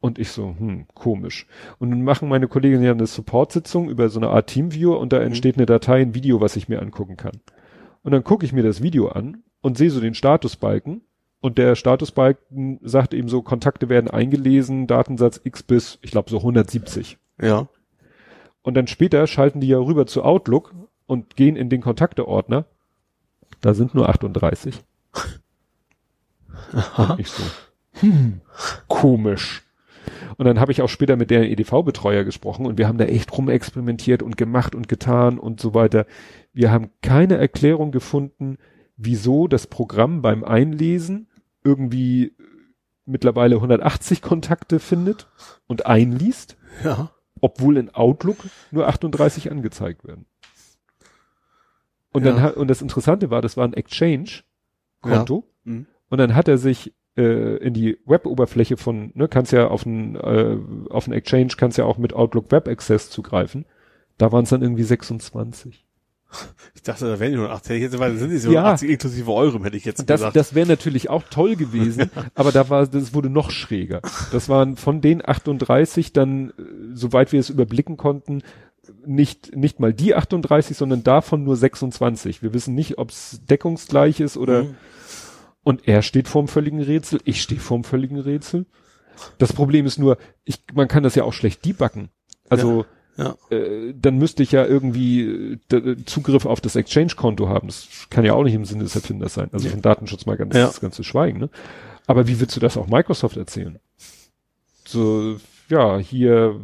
Und 0.00 0.18
ich 0.18 0.30
so, 0.30 0.54
hm, 0.58 0.86
komisch. 0.92 1.46
Und 1.78 1.90
dann 1.90 2.02
machen 2.02 2.28
meine 2.28 2.48
Kolleginnen 2.48 2.82
ja 2.82 2.90
eine 2.90 3.06
Support-Sitzung 3.06 3.88
über 3.88 4.10
so 4.10 4.18
eine 4.18 4.28
Art 4.28 4.48
Teamviewer 4.48 4.98
und 4.98 5.14
da 5.14 5.20
entsteht 5.22 5.56
eine 5.56 5.64
Datei, 5.64 6.02
ein 6.02 6.14
Video, 6.14 6.42
was 6.42 6.56
ich 6.56 6.68
mir 6.68 6.82
angucken 6.82 7.16
kann. 7.16 7.40
Und 8.02 8.12
dann 8.12 8.22
gucke 8.24 8.44
ich 8.44 8.52
mir 8.52 8.62
das 8.62 8.82
Video 8.82 9.08
an 9.08 9.44
und 9.62 9.78
sehe 9.78 9.90
so 9.90 10.00
den 10.00 10.14
Statusbalken. 10.14 11.00
Und 11.40 11.56
der 11.56 11.74
Statusbalken 11.74 12.80
sagt 12.82 13.14
eben 13.14 13.28
so, 13.28 13.40
Kontakte 13.40 13.88
werden 13.88 14.10
eingelesen, 14.10 14.86
Datensatz 14.86 15.40
X 15.42 15.62
bis, 15.62 15.98
ich 16.02 16.10
glaube, 16.10 16.28
so 16.28 16.38
170. 16.38 17.16
Ja. 17.40 17.68
Und 18.62 18.74
dann 18.74 18.86
später 18.86 19.26
schalten 19.26 19.60
die 19.60 19.68
ja 19.68 19.78
rüber 19.78 20.06
zu 20.06 20.22
Outlook 20.22 20.74
und 21.06 21.36
gehen 21.36 21.56
in 21.56 21.68
den 21.68 21.80
Kontakteordner. 21.80 22.64
Da 23.60 23.74
sind 23.74 23.94
nur 23.94 24.08
38. 24.08 24.82
Und 26.96 27.20
ich 27.20 27.28
so, 27.28 27.42
hm, 28.00 28.40
komisch. 28.88 29.62
Und 30.36 30.46
dann 30.46 30.60
habe 30.60 30.72
ich 30.72 30.82
auch 30.82 30.88
später 30.88 31.16
mit 31.16 31.30
der 31.30 31.50
EDV-Betreuer 31.50 32.24
gesprochen 32.24 32.66
und 32.66 32.78
wir 32.78 32.88
haben 32.88 32.98
da 32.98 33.04
echt 33.04 33.36
rumexperimentiert 33.36 34.22
und 34.22 34.36
gemacht 34.36 34.74
und 34.74 34.88
getan 34.88 35.38
und 35.38 35.60
so 35.60 35.74
weiter. 35.74 36.06
Wir 36.52 36.70
haben 36.70 36.90
keine 37.02 37.36
Erklärung 37.36 37.92
gefunden, 37.92 38.58
wieso 38.96 39.48
das 39.48 39.66
Programm 39.66 40.22
beim 40.22 40.44
Einlesen 40.44 41.28
irgendwie 41.62 42.32
mittlerweile 43.06 43.56
180 43.56 44.22
Kontakte 44.22 44.78
findet 44.78 45.28
und 45.66 45.86
einliest 45.86 46.56
Ja. 46.82 47.10
Obwohl 47.44 47.76
in 47.76 47.90
Outlook 47.94 48.38
nur 48.70 48.88
38 48.88 49.50
angezeigt 49.50 50.02
werden. 50.06 50.24
Und 52.10 52.24
Ja. 52.24 52.32
dann 52.32 52.40
hat, 52.40 52.56
und 52.56 52.68
das 52.68 52.80
Interessante 52.80 53.28
war, 53.28 53.42
das 53.42 53.58
war 53.58 53.66
ein 53.68 53.74
Exchange-Konto. 53.74 55.44
Ja. 55.66 55.70
Mhm. 55.72 55.86
Und 56.08 56.18
dann 56.18 56.34
hat 56.34 56.48
er 56.48 56.56
sich 56.56 56.94
äh, 57.18 57.56
in 57.58 57.74
die 57.74 57.98
Web-Oberfläche 58.06 58.78
von, 58.78 59.10
ne, 59.14 59.28
kannst 59.28 59.52
ja 59.52 59.68
auf 59.68 59.84
ein, 59.84 60.16
äh, 60.16 60.56
auf 60.88 61.06
ein 61.06 61.12
Exchange 61.12 61.48
kannst 61.58 61.76
ja 61.76 61.84
auch 61.84 61.98
mit 61.98 62.14
Outlook 62.14 62.50
Web 62.50 62.66
Access 62.66 63.10
zugreifen. 63.10 63.66
Da 64.16 64.32
waren 64.32 64.44
es 64.44 64.50
dann 64.50 64.62
irgendwie 64.62 64.82
26. 64.82 65.84
Ich 66.74 66.82
dachte, 66.82 67.06
da 67.06 67.18
wären 67.20 67.32
die 67.32 67.38
180. 67.38 67.68
Hätte 67.70 67.76
ich 67.76 67.82
jetzt, 67.92 67.98
weil 67.98 68.16
sind 68.16 68.30
die 68.30 68.38
so 68.38 68.52
Ja. 68.52 68.64
80 68.72 68.90
inklusive 68.90 69.32
Euro, 69.32 69.62
hätte 69.64 69.76
ich 69.76 69.84
jetzt 69.84 70.00
das, 70.08 70.20
gesagt. 70.20 70.36
das 70.36 70.54
wäre 70.54 70.66
natürlich 70.68 71.08
auch 71.10 71.22
toll 71.30 71.56
gewesen, 71.56 72.10
aber 72.34 72.52
da 72.52 72.68
war, 72.68 72.86
das 72.86 73.14
wurde 73.14 73.30
noch 73.30 73.50
schräger. 73.50 74.00
Das 74.32 74.48
waren 74.48 74.76
von 74.76 75.00
den 75.00 75.26
38 75.26 76.12
dann, 76.12 76.50
äh, 76.50 76.52
soweit 76.94 77.32
wir 77.32 77.40
es 77.40 77.50
überblicken 77.50 77.96
konnten, 77.96 78.42
nicht, 79.06 79.56
nicht 79.56 79.80
mal 79.80 79.94
die 79.94 80.14
38, 80.14 80.76
sondern 80.76 81.02
davon 81.02 81.42
nur 81.44 81.56
26. 81.56 82.42
Wir 82.42 82.52
wissen 82.52 82.74
nicht, 82.74 82.98
ob 82.98 83.10
es 83.10 83.40
deckungsgleich 83.48 84.20
ist 84.20 84.36
oder, 84.36 84.64
Mhm. 84.64 84.74
und 85.62 85.88
er 85.88 86.02
steht 86.02 86.28
vorm 86.28 86.48
völligen 86.48 86.82
Rätsel, 86.82 87.20
ich 87.24 87.40
stehe 87.40 87.60
vorm 87.60 87.84
völligen 87.84 88.18
Rätsel. 88.18 88.66
Das 89.38 89.52
Problem 89.52 89.86
ist 89.86 89.98
nur, 89.98 90.18
ich, 90.44 90.64
man 90.74 90.88
kann 90.88 91.02
das 91.02 91.14
ja 91.14 91.24
auch 91.24 91.32
schlecht 91.32 91.64
debuggen. 91.64 92.08
Also, 92.50 92.80
ja. 92.82 92.86
Äh, 93.50 93.94
dann 93.94 94.18
müsste 94.18 94.42
ich 94.42 94.52
ja 94.52 94.64
irgendwie 94.66 95.58
äh, 95.72 95.96
Zugriff 96.04 96.46
auf 96.46 96.60
das 96.60 96.76
Exchange-Konto 96.76 97.48
haben. 97.48 97.68
Das 97.68 97.88
kann 98.10 98.24
ja 98.24 98.34
auch 98.34 98.42
nicht 98.42 98.54
im 98.54 98.64
Sinne 98.64 98.82
des 98.84 98.96
Erfinders 98.96 99.34
sein. 99.34 99.48
Also 99.52 99.68
von 99.68 99.82
Datenschutz 99.82 100.26
mal 100.26 100.36
ganz, 100.36 100.54
Ja. 100.54 100.66
das 100.66 100.80
ganze 100.80 101.04
Schweigen. 101.04 101.38
Ne? 101.38 101.50
Aber 102.06 102.26
wie 102.26 102.40
willst 102.40 102.56
du 102.56 102.60
das 102.60 102.76
auch 102.76 102.88
Microsoft 102.88 103.36
erzählen? 103.36 103.78
So, 104.86 105.36
ja, 105.68 105.98
hier, 105.98 106.60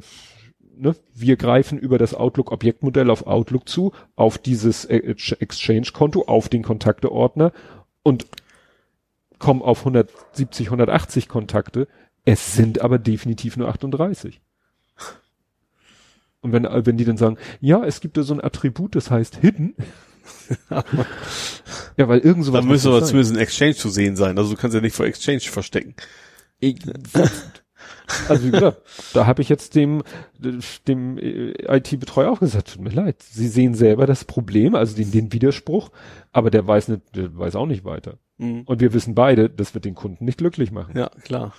ne, 0.77 0.95
wir 1.15 1.37
greifen 1.37 1.79
über 1.79 1.99
das 1.99 2.15
Outlook-Objektmodell 2.15 3.11
auf 3.11 3.27
Outlook 3.27 3.69
zu, 3.69 3.93
auf 4.17 4.37
dieses 4.39 4.85
äh, 4.85 4.97
Exchange-Konto, 5.39 6.25
auf 6.27 6.49
den 6.49 6.63
Kontakteordner 6.63 7.53
und 8.03 8.27
kommen 9.39 9.63
auf 9.63 9.81
170, 9.81 10.67
180 10.67 11.29
Kontakte. 11.29 11.89
Es 12.25 12.55
sind 12.55 12.83
aber 12.83 12.99
definitiv 12.99 13.57
nur 13.57 13.69
38. 13.69 14.41
Und 16.41 16.53
wenn, 16.53 16.65
äh, 16.65 16.87
wenn 16.87 16.97
die 16.97 17.05
dann 17.05 17.17
sagen, 17.17 17.37
ja, 17.61 17.85
es 17.85 18.01
gibt 18.01 18.17
da 18.17 18.23
so 18.23 18.35
ein 18.35 18.43
Attribut, 18.43 18.95
das 18.97 19.11
heißt 19.11 19.37
Hidden. 19.37 19.75
ja, 21.97 22.09
weil 22.09 22.21
irgend 22.21 22.45
sowas 22.45 22.61
Da 22.61 22.67
muss 22.67 22.73
müsste 22.75 22.89
aber 22.89 23.01
sein. 23.01 23.09
zumindest 23.09 23.35
ein 23.35 23.41
Exchange 23.41 23.75
zu 23.75 23.89
sehen 23.89 24.17
sein. 24.17 24.39
Also 24.39 24.55
du 24.55 24.61
kannst 24.61 24.75
ja 24.75 24.81
nicht 24.81 24.97
vor 24.97 25.07
Exchange 25.07 25.41
verstecken. 25.41 25.95
Also 28.29 28.45
wie 28.47 28.51
gesagt, 28.51 28.83
da 29.15 29.27
habe 29.27 29.43
ich 29.43 29.49
jetzt 29.49 29.75
dem, 29.75 30.03
dem 30.89 31.19
äh, 31.19 31.53
IT-Betreuer 31.77 32.31
auch 32.31 32.41
gesagt, 32.41 32.75
tut 32.75 32.83
mir 32.83 32.91
leid, 32.91 33.23
Sie 33.23 33.49
sehen 33.49 33.75
selber 33.75 34.07
das 34.07 34.25
Problem, 34.25 34.75
also 34.75 34.97
den, 34.97 35.11
den 35.11 35.33
Widerspruch, 35.33 35.91
aber 36.33 36.51
der 36.51 36.67
weiß 36.67 36.89
nicht, 36.89 37.03
der 37.15 37.37
weiß 37.37 37.57
auch 37.57 37.67
nicht 37.67 37.85
weiter. 37.85 38.19
Mhm. 38.39 38.63
Und 38.63 38.81
wir 38.81 38.93
wissen 38.93 39.15
beide, 39.15 39.49
das 39.49 39.75
wird 39.75 39.85
den 39.85 39.95
Kunden 39.95 40.25
nicht 40.25 40.39
glücklich 40.39 40.73
machen. 40.73 40.97
Ja, 40.97 41.11
klar. 41.23 41.55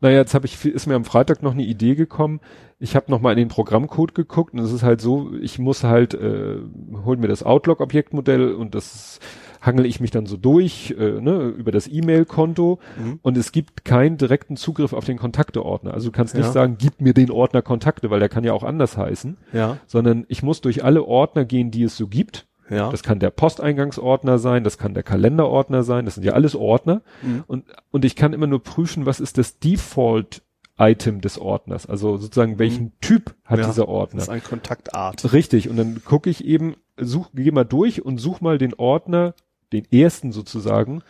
Naja, 0.00 0.18
jetzt 0.18 0.34
habe 0.34 0.46
ich, 0.46 0.64
ist 0.64 0.86
mir 0.86 0.94
am 0.94 1.04
Freitag 1.04 1.42
noch 1.42 1.52
eine 1.52 1.64
Idee 1.64 1.94
gekommen. 1.94 2.40
Ich 2.78 2.94
habe 2.94 3.10
noch 3.10 3.20
mal 3.20 3.32
in 3.32 3.38
den 3.38 3.48
Programmcode 3.48 4.14
geguckt 4.14 4.52
und 4.54 4.60
es 4.60 4.72
ist 4.72 4.82
halt 4.84 5.00
so, 5.00 5.32
ich 5.40 5.58
muss 5.58 5.82
halt, 5.84 6.14
äh, 6.14 6.58
hol 7.04 7.16
mir 7.16 7.26
das 7.28 7.42
Outlook-Objektmodell 7.42 8.52
und 8.52 8.74
das 8.74 9.18
hangel 9.60 9.86
ich 9.86 9.98
mich 10.00 10.12
dann 10.12 10.26
so 10.26 10.36
durch, 10.36 10.94
äh, 10.96 11.20
ne, 11.20 11.48
über 11.58 11.72
das 11.72 11.88
E-Mail-Konto 11.88 12.78
Mhm. 12.96 13.18
und 13.22 13.36
es 13.36 13.50
gibt 13.50 13.84
keinen 13.84 14.16
direkten 14.16 14.56
Zugriff 14.56 14.92
auf 14.92 15.04
den 15.04 15.18
Kontakteordner. 15.18 15.94
Also 15.94 16.08
du 16.10 16.12
kannst 16.12 16.36
nicht 16.36 16.46
Ja. 16.46 16.52
sagen, 16.52 16.76
gib 16.78 17.00
mir 17.00 17.12
den 17.14 17.30
Ordner 17.32 17.62
Kontakte, 17.62 18.10
weil 18.10 18.20
der 18.20 18.28
kann 18.28 18.44
ja 18.44 18.52
auch 18.52 18.62
anders 18.62 18.96
heißen, 18.96 19.36
Ja, 19.52 19.78
sondern 19.86 20.24
ich 20.28 20.42
muss 20.44 20.60
durch 20.60 20.84
alle 20.84 21.04
Ordner 21.04 21.44
gehen, 21.44 21.70
die 21.72 21.82
es 21.82 21.96
so 21.96 22.06
gibt. 22.06 22.46
Ja. 22.70 22.90
Das 22.90 23.02
kann 23.02 23.18
der 23.18 23.30
Posteingangsordner 23.30 24.38
sein, 24.38 24.64
das 24.64 24.78
kann 24.78 24.94
der 24.94 25.02
Kalenderordner 25.02 25.82
sein, 25.82 26.04
das 26.04 26.14
sind 26.14 26.24
ja 26.24 26.32
alles 26.32 26.54
Ordner. 26.54 27.02
Mhm. 27.22 27.44
Und, 27.46 27.64
und 27.90 28.04
ich 28.04 28.16
kann 28.16 28.32
immer 28.32 28.46
nur 28.46 28.62
prüfen, 28.62 29.06
was 29.06 29.20
ist 29.20 29.38
das 29.38 29.58
Default-Item 29.58 31.20
des 31.20 31.38
Ordners. 31.38 31.86
Also 31.86 32.16
sozusagen, 32.16 32.58
welchen 32.58 32.98
Typ 33.00 33.34
hat 33.44 33.58
Mhm. 33.58 33.62
Ja, 33.62 33.68
dieser 33.68 33.82
Das 33.82 33.88
Ordner. 33.88 34.22
ist 34.22 34.28
ein 34.28 34.42
Kontaktart. 34.44 35.32
Richtig. 35.32 35.68
Und 35.68 35.76
dann 35.76 36.02
gucke 36.04 36.30
ich 36.30 36.44
eben, 36.44 36.76
such, 36.96 37.30
geh 37.34 37.50
mal 37.50 37.64
durch 37.64 38.04
und 38.04 38.18
such 38.18 38.40
mal 38.40 38.58
den 38.58 38.74
Ordner, 38.74 39.34
den 39.72 39.84
ersten 39.92 40.32
sozusagen, 40.32 41.02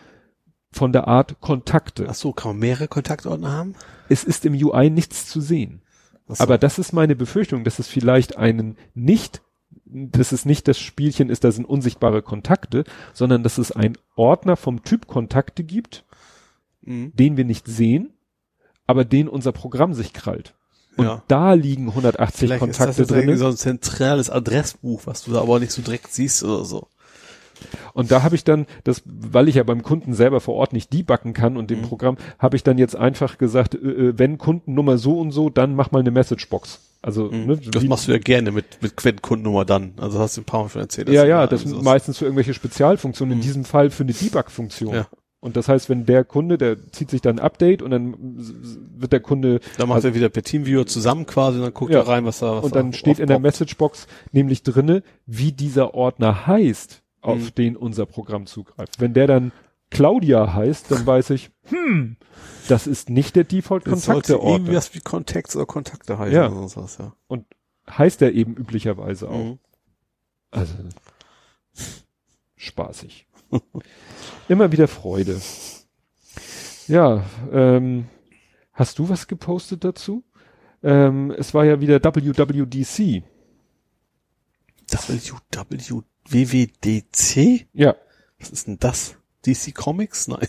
von 0.70 0.92
der 0.92 1.08
Art 1.08 1.40
Kontakte. 1.40 2.06
Ach 2.08 2.14
so, 2.14 2.32
kann 2.32 2.50
man 2.52 2.58
mehrere 2.60 2.88
Kontaktordner 2.88 3.52
haben? 3.52 3.74
Es 4.08 4.24
ist 4.24 4.44
im 4.44 4.52
UI 4.54 4.90
nichts 4.90 5.26
zu 5.26 5.40
sehen. 5.40 5.80
So. 6.28 6.42
Aber 6.42 6.58
das 6.58 6.78
ist 6.78 6.92
meine 6.92 7.16
Befürchtung, 7.16 7.64
dass 7.64 7.78
es 7.78 7.88
vielleicht 7.88 8.36
einen 8.36 8.76
nicht, 8.94 9.40
dass 9.84 10.32
es 10.32 10.44
nicht 10.44 10.68
das 10.68 10.78
Spielchen 10.78 11.30
ist, 11.30 11.44
da 11.44 11.52
sind 11.52 11.64
unsichtbare 11.64 12.22
Kontakte, 12.22 12.84
sondern 13.12 13.42
dass 13.42 13.58
es 13.58 13.72
einen 13.72 13.96
Ordner 14.16 14.56
vom 14.56 14.82
Typ 14.82 15.06
Kontakte 15.06 15.64
gibt, 15.64 16.04
Mhm. 16.82 17.12
den 17.14 17.36
wir 17.36 17.44
nicht 17.44 17.66
sehen, 17.66 18.12
aber 18.86 19.04
den 19.04 19.28
unser 19.28 19.52
Programm 19.52 19.92
sich 19.94 20.12
krallt. 20.12 20.54
Und 20.96 21.04
Ja. 21.04 21.22
da 21.28 21.52
liegen 21.52 21.94
180 21.94 22.48
Vielleicht 22.48 22.54
ist 22.54 22.60
Kontakte 22.60 22.86
das 22.86 22.98
jetzt 22.98 23.10
irgendwie 23.10 23.28
drin. 23.28 23.38
so 23.38 23.46
ein 23.48 23.56
zentrales 23.56 24.30
Adressbuch, 24.30 25.02
was 25.06 25.22
du 25.24 25.32
da 25.32 25.40
aber 25.42 25.60
nicht 25.60 25.72
so 25.72 25.82
direkt 25.82 26.12
siehst 26.12 26.42
oder 26.44 26.64
so. 26.64 26.88
Und 27.92 28.10
da 28.12 28.22
habe 28.22 28.36
ich 28.36 28.44
dann, 28.44 28.66
das, 28.84 29.02
weil 29.04 29.48
ich 29.48 29.56
ja 29.56 29.64
beim 29.64 29.82
Kunden 29.82 30.14
selber 30.14 30.40
vor 30.40 30.54
Ort 30.54 30.72
nicht 30.72 30.92
debuggen 30.92 31.32
kann 31.34 31.56
und 31.56 31.70
dem 31.70 31.80
Mhm. 31.80 31.84
Programm, 31.86 32.16
habe 32.38 32.56
ich 32.56 32.62
dann 32.62 32.78
jetzt 32.78 32.94
einfach 32.96 33.36
gesagt, 33.38 33.74
äh, 33.74 33.78
äh, 33.78 34.18
wenn 34.18 34.38
Kundennummer 34.38 34.96
so 34.98 35.18
und 35.18 35.32
so, 35.32 35.50
dann 35.50 35.74
mach 35.74 35.90
mal 35.90 35.98
eine 36.00 36.12
Messagebox. 36.12 36.80
Also 37.08 37.28
ne, 37.30 37.56
Mhm. 37.56 37.70
Das 37.70 37.82
wie- 37.82 37.88
machst 37.88 38.06
du 38.06 38.12
ja 38.12 38.18
gerne 38.18 38.50
mit, 38.52 38.82
mit 38.82 38.96
Quellkundennummer 38.96 39.64
dann. 39.64 39.94
Also 39.96 40.18
hast 40.18 40.36
du 40.36 40.42
ein 40.42 40.44
paar 40.44 40.64
Mal 40.64 40.68
schon 40.68 40.82
erzählt. 40.82 41.08
ja, 41.08 41.24
ja, 41.24 41.40
da 41.40 41.46
das 41.46 41.62
sind 41.62 41.82
meistens 41.82 42.18
für 42.18 42.26
irgendwelche 42.26 42.52
Spezialfunktionen, 42.52 43.32
in 43.32 43.38
Mhm. 43.38 43.42
diesem 43.42 43.64
Fall 43.64 43.88
für 43.90 44.02
eine 44.02 44.12
Debug-Funktion. 44.12 44.94
Ja. 44.94 45.08
Und 45.40 45.56
das 45.56 45.68
heißt, 45.68 45.88
wenn 45.88 46.04
der 46.04 46.24
Kunde, 46.24 46.58
der 46.58 46.76
zieht 46.92 47.10
sich 47.10 47.20
dann 47.22 47.38
ein 47.38 47.44
Update 47.44 47.80
und 47.80 47.92
dann 47.92 48.14
wird 48.98 49.12
der 49.12 49.20
Kunde 49.20 49.60
Da 49.78 49.86
macht 49.86 50.04
er 50.04 50.14
wieder 50.14 50.28
per 50.28 50.42
Teamviewer 50.42 50.84
zusammen 50.84 51.26
quasi 51.26 51.58
und 51.58 51.64
dann 51.64 51.72
guckt 51.74 51.92
Ja. 51.92 52.00
er 52.00 52.08
rein, 52.08 52.24
was 52.26 52.40
da 52.40 52.56
was 52.56 52.64
und 52.64 52.74
dann 52.74 52.90
da 52.90 52.96
steht 52.98 53.18
in 53.20 53.28
der. 53.28 53.38
Messagebox 53.38 54.06
nämlich 54.32 54.62
drinne, 54.64 55.02
wie 55.26 55.52
dieser 55.52 55.94
Ordner 55.94 56.46
heißt, 56.46 57.02
auf 57.22 57.38
Mhm. 57.38 57.54
den 57.56 57.76
unser 57.76 58.04
Programm 58.06 58.46
zugreift. 58.46 59.00
Wenn 59.00 59.14
der 59.14 59.26
dann 59.28 59.52
Claudia 59.90 60.52
heißt, 60.54 60.90
dann 60.90 61.06
weiß 61.06 61.30
ich, 61.30 61.50
hm, 61.64 62.16
das 62.68 62.86
ist 62.86 63.08
nicht 63.10 63.36
der 63.36 63.44
Das 63.44 63.50
sollte 63.50 63.56
Default-Kontakte-Ordner. 63.56 64.50
irgendwie 64.56 64.74
was 64.76 64.94
wie 64.94 65.00
Contacts 65.00 65.56
oder 65.56 65.66
Kontakte 65.66 66.18
heißen 66.18 66.34
Ja. 66.34 66.46
oder 66.48 66.68
sonst 66.68 66.76
was, 66.76 66.98
ja. 66.98 67.14
Und 67.26 67.46
heißt 67.88 68.20
er 68.22 68.32
eben 68.32 68.54
üblicherweise 68.54 69.28
auch. 69.28 69.44
Mhm. 69.44 69.58
Also 70.50 70.74
spaßig. 72.56 73.26
Immer 74.48 74.72
wieder 74.72 74.88
Freude. 74.88 75.40
Ja, 76.86 77.24
ähm, 77.52 78.08
hast 78.72 78.98
du 78.98 79.08
was 79.08 79.26
gepostet 79.28 79.84
dazu? 79.84 80.24
Ähm, 80.82 81.30
es 81.36 81.54
war 81.54 81.64
ja 81.64 81.80
wieder 81.80 82.02
WWDC. 82.02 83.22
WW, 84.90 86.12
WWDC? 86.30 87.66
Ja, 87.72 87.94
Was 88.38 88.50
ist 88.50 88.66
denn 88.68 88.78
das? 88.78 89.16
DC 89.46 89.74
Comics? 89.74 90.28
Nein. 90.28 90.48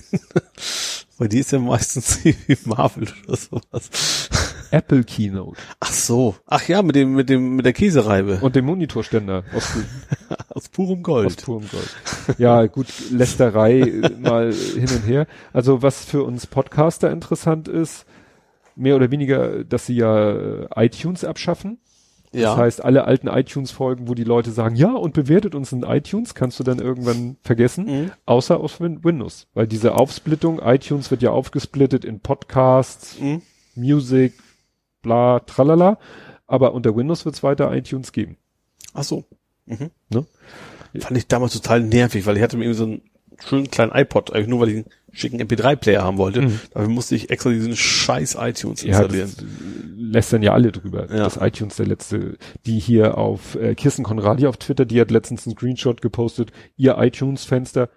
Weil 1.17 1.27
die 1.27 1.39
ist 1.39 1.51
ja 1.51 1.59
meistens 1.59 2.23
wie 2.23 2.35
Marvel 2.65 3.07
oder 3.27 3.37
sowas. 3.37 4.29
Apple 4.71 5.03
Keynote 5.03 5.59
Ach 5.79 5.91
so. 5.91 6.35
Ach 6.45 6.67
ja, 6.67 6.81
mit 6.81 6.95
dem, 6.95 7.13
mit 7.13 7.29
dem, 7.29 7.55
mit 7.55 7.65
der 7.65 7.73
Käsereibe. 7.73 8.39
und 8.41 8.55
dem 8.55 8.65
Monitorständer 8.65 9.43
aus, 9.53 9.73
aus 10.49 10.69
purem 10.69 10.99
aus 10.99 11.03
Gold. 11.03 11.43
purem 11.43 11.67
Gold. 11.69 12.37
Ja, 12.37 12.65
gut, 12.67 12.87
Lästerei 13.11 13.79
äh, 13.81 14.09
mal 14.17 14.53
hin 14.53 14.89
und 14.89 15.07
her. 15.07 15.27
Also 15.53 15.81
was 15.81 16.05
für 16.05 16.23
uns 16.23 16.47
Podcaster 16.47 17.11
interessant 17.11 17.67
ist, 17.67 18.05
mehr 18.75 18.95
oder 18.95 19.11
weniger, 19.11 19.63
dass 19.63 19.87
sie 19.87 19.95
ja 19.95 20.31
äh, 20.31 20.67
iTunes 20.75 21.23
abschaffen. 21.23 21.79
Ja. 22.31 22.49
Das 22.51 22.57
heißt, 22.57 22.83
alle 22.85 23.05
alten 23.05 23.27
iTunes-Folgen, 23.27 24.07
wo 24.07 24.13
die 24.13 24.23
Leute 24.23 24.51
sagen, 24.51 24.75
ja, 24.75 24.93
und 24.93 25.13
bewertet 25.13 25.55
uns 25.55 25.71
in 25.71 25.83
iTunes, 25.83 26.35
kannst 26.35 26.59
du 26.59 26.63
dann 26.63 26.79
irgendwann 26.79 27.37
vergessen, 27.41 27.85
Mhm. 27.85 28.11
außer 28.25 28.59
auf 28.59 28.79
Win 28.79 29.03
Windows. 29.03 29.47
Weil 29.53 29.67
diese 29.67 29.95
Aufsplittung, 29.95 30.59
iTunes 30.63 31.09
wird 31.11 31.21
ja 31.21 31.31
aufgesplittet 31.31 32.05
in 32.05 32.19
Podcasts, 32.19 33.19
Mhm. 33.19 33.41
Music, 33.75 34.33
bla, 35.01 35.39
tralala. 35.39 35.97
Aber 36.47 36.73
unter 36.73 36.95
Windows 36.95 37.25
wird 37.25 37.35
es 37.35 37.43
weiter 37.43 37.73
iTunes 37.75 38.11
geben. 38.11 38.37
Ach 38.93 39.03
so. 39.03 39.23
Mhm. 39.67 39.91
Ne? 40.09 40.25
Fand 40.99 41.17
ich 41.17 41.27
damals 41.27 41.53
total 41.53 41.81
nervig, 41.81 42.25
weil 42.25 42.37
ich 42.37 42.43
hatte 42.43 42.57
mir 42.57 42.63
irgendwie 42.65 42.77
so 42.77 42.83
einen 42.85 43.01
schönen 43.47 43.69
kleinen 43.71 43.91
iPod, 43.93 44.33
eigentlich 44.33 44.47
nur 44.47 44.59
weil 44.61 44.69
ich 44.69 44.75
einen 44.77 44.85
schicken 45.11 45.41
MP3-Player 45.41 46.03
haben 46.03 46.17
wollte. 46.17 46.41
Mhm. 46.41 46.59
Dafür 46.73 46.89
musste 46.89 47.15
ich 47.15 47.29
extra 47.29 47.49
diesen 47.49 47.75
scheiß 47.75 48.35
iTunes 48.39 48.83
Ja, 48.83 48.99
installieren. 49.01 49.31
das 49.35 49.45
lästern 49.97 50.43
ja 50.43 50.53
alle 50.53 50.71
drüber. 50.71 51.07
Ja. 51.09 51.23
Das 51.23 51.37
iTunes 51.37 51.75
der 51.77 51.87
letzte, 51.87 52.37
die 52.65 52.79
hier 52.79 53.17
auf 53.17 53.55
äh, 53.55 53.75
Kirsten 53.75 54.03
Konradi 54.03 54.45
auf 54.47 54.57
Twitter, 54.57 54.85
die 54.85 54.99
hat 55.01 55.11
letztens 55.11 55.45
einen 55.47 55.55
Screenshot 55.55 56.01
gepostet, 56.01 56.51
ihr 56.77 56.97
iTunes-Fenster, 56.97 57.89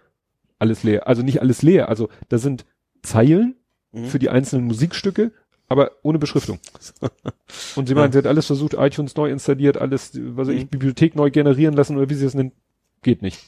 alles 0.59 0.83
leer. 0.85 1.07
Also 1.09 1.23
nicht 1.23 1.41
alles 1.41 1.63
leer, 1.63 1.89
also 1.89 2.09
da 2.29 2.39
sind 2.39 2.65
Zeilen 3.03 3.57
Mhm. 3.95 4.07
für 4.07 4.19
die 4.19 4.31
einzelnen 4.31 4.65
Musikstücke, 4.65 5.33
aber 5.69 5.91
ohne 6.03 6.19
Beschriftung. 6.19 6.59
Und 7.77 7.89
sie 7.89 7.95
meint, 7.95 8.15
sie 8.15 8.19
hat 8.19 8.27
alles 8.27 8.47
versucht, 8.47 8.73
iTunes 8.73 9.15
neu 9.17 9.31
installiert, 9.31 9.77
alles, 9.77 10.13
was 10.15 10.49
weiß 10.49 10.55
ich, 10.55 10.63
Mhm. 10.65 10.69
Bibliothek 10.69 11.15
neu 11.15 11.31
generieren 11.31 11.75
lassen 11.75 11.99
oder 11.99 12.09
wie 12.09 12.15
sie 12.15 12.25
es 12.25 12.33
nennt, 12.33 12.55
geht 13.03 13.21
nicht. 13.21 13.39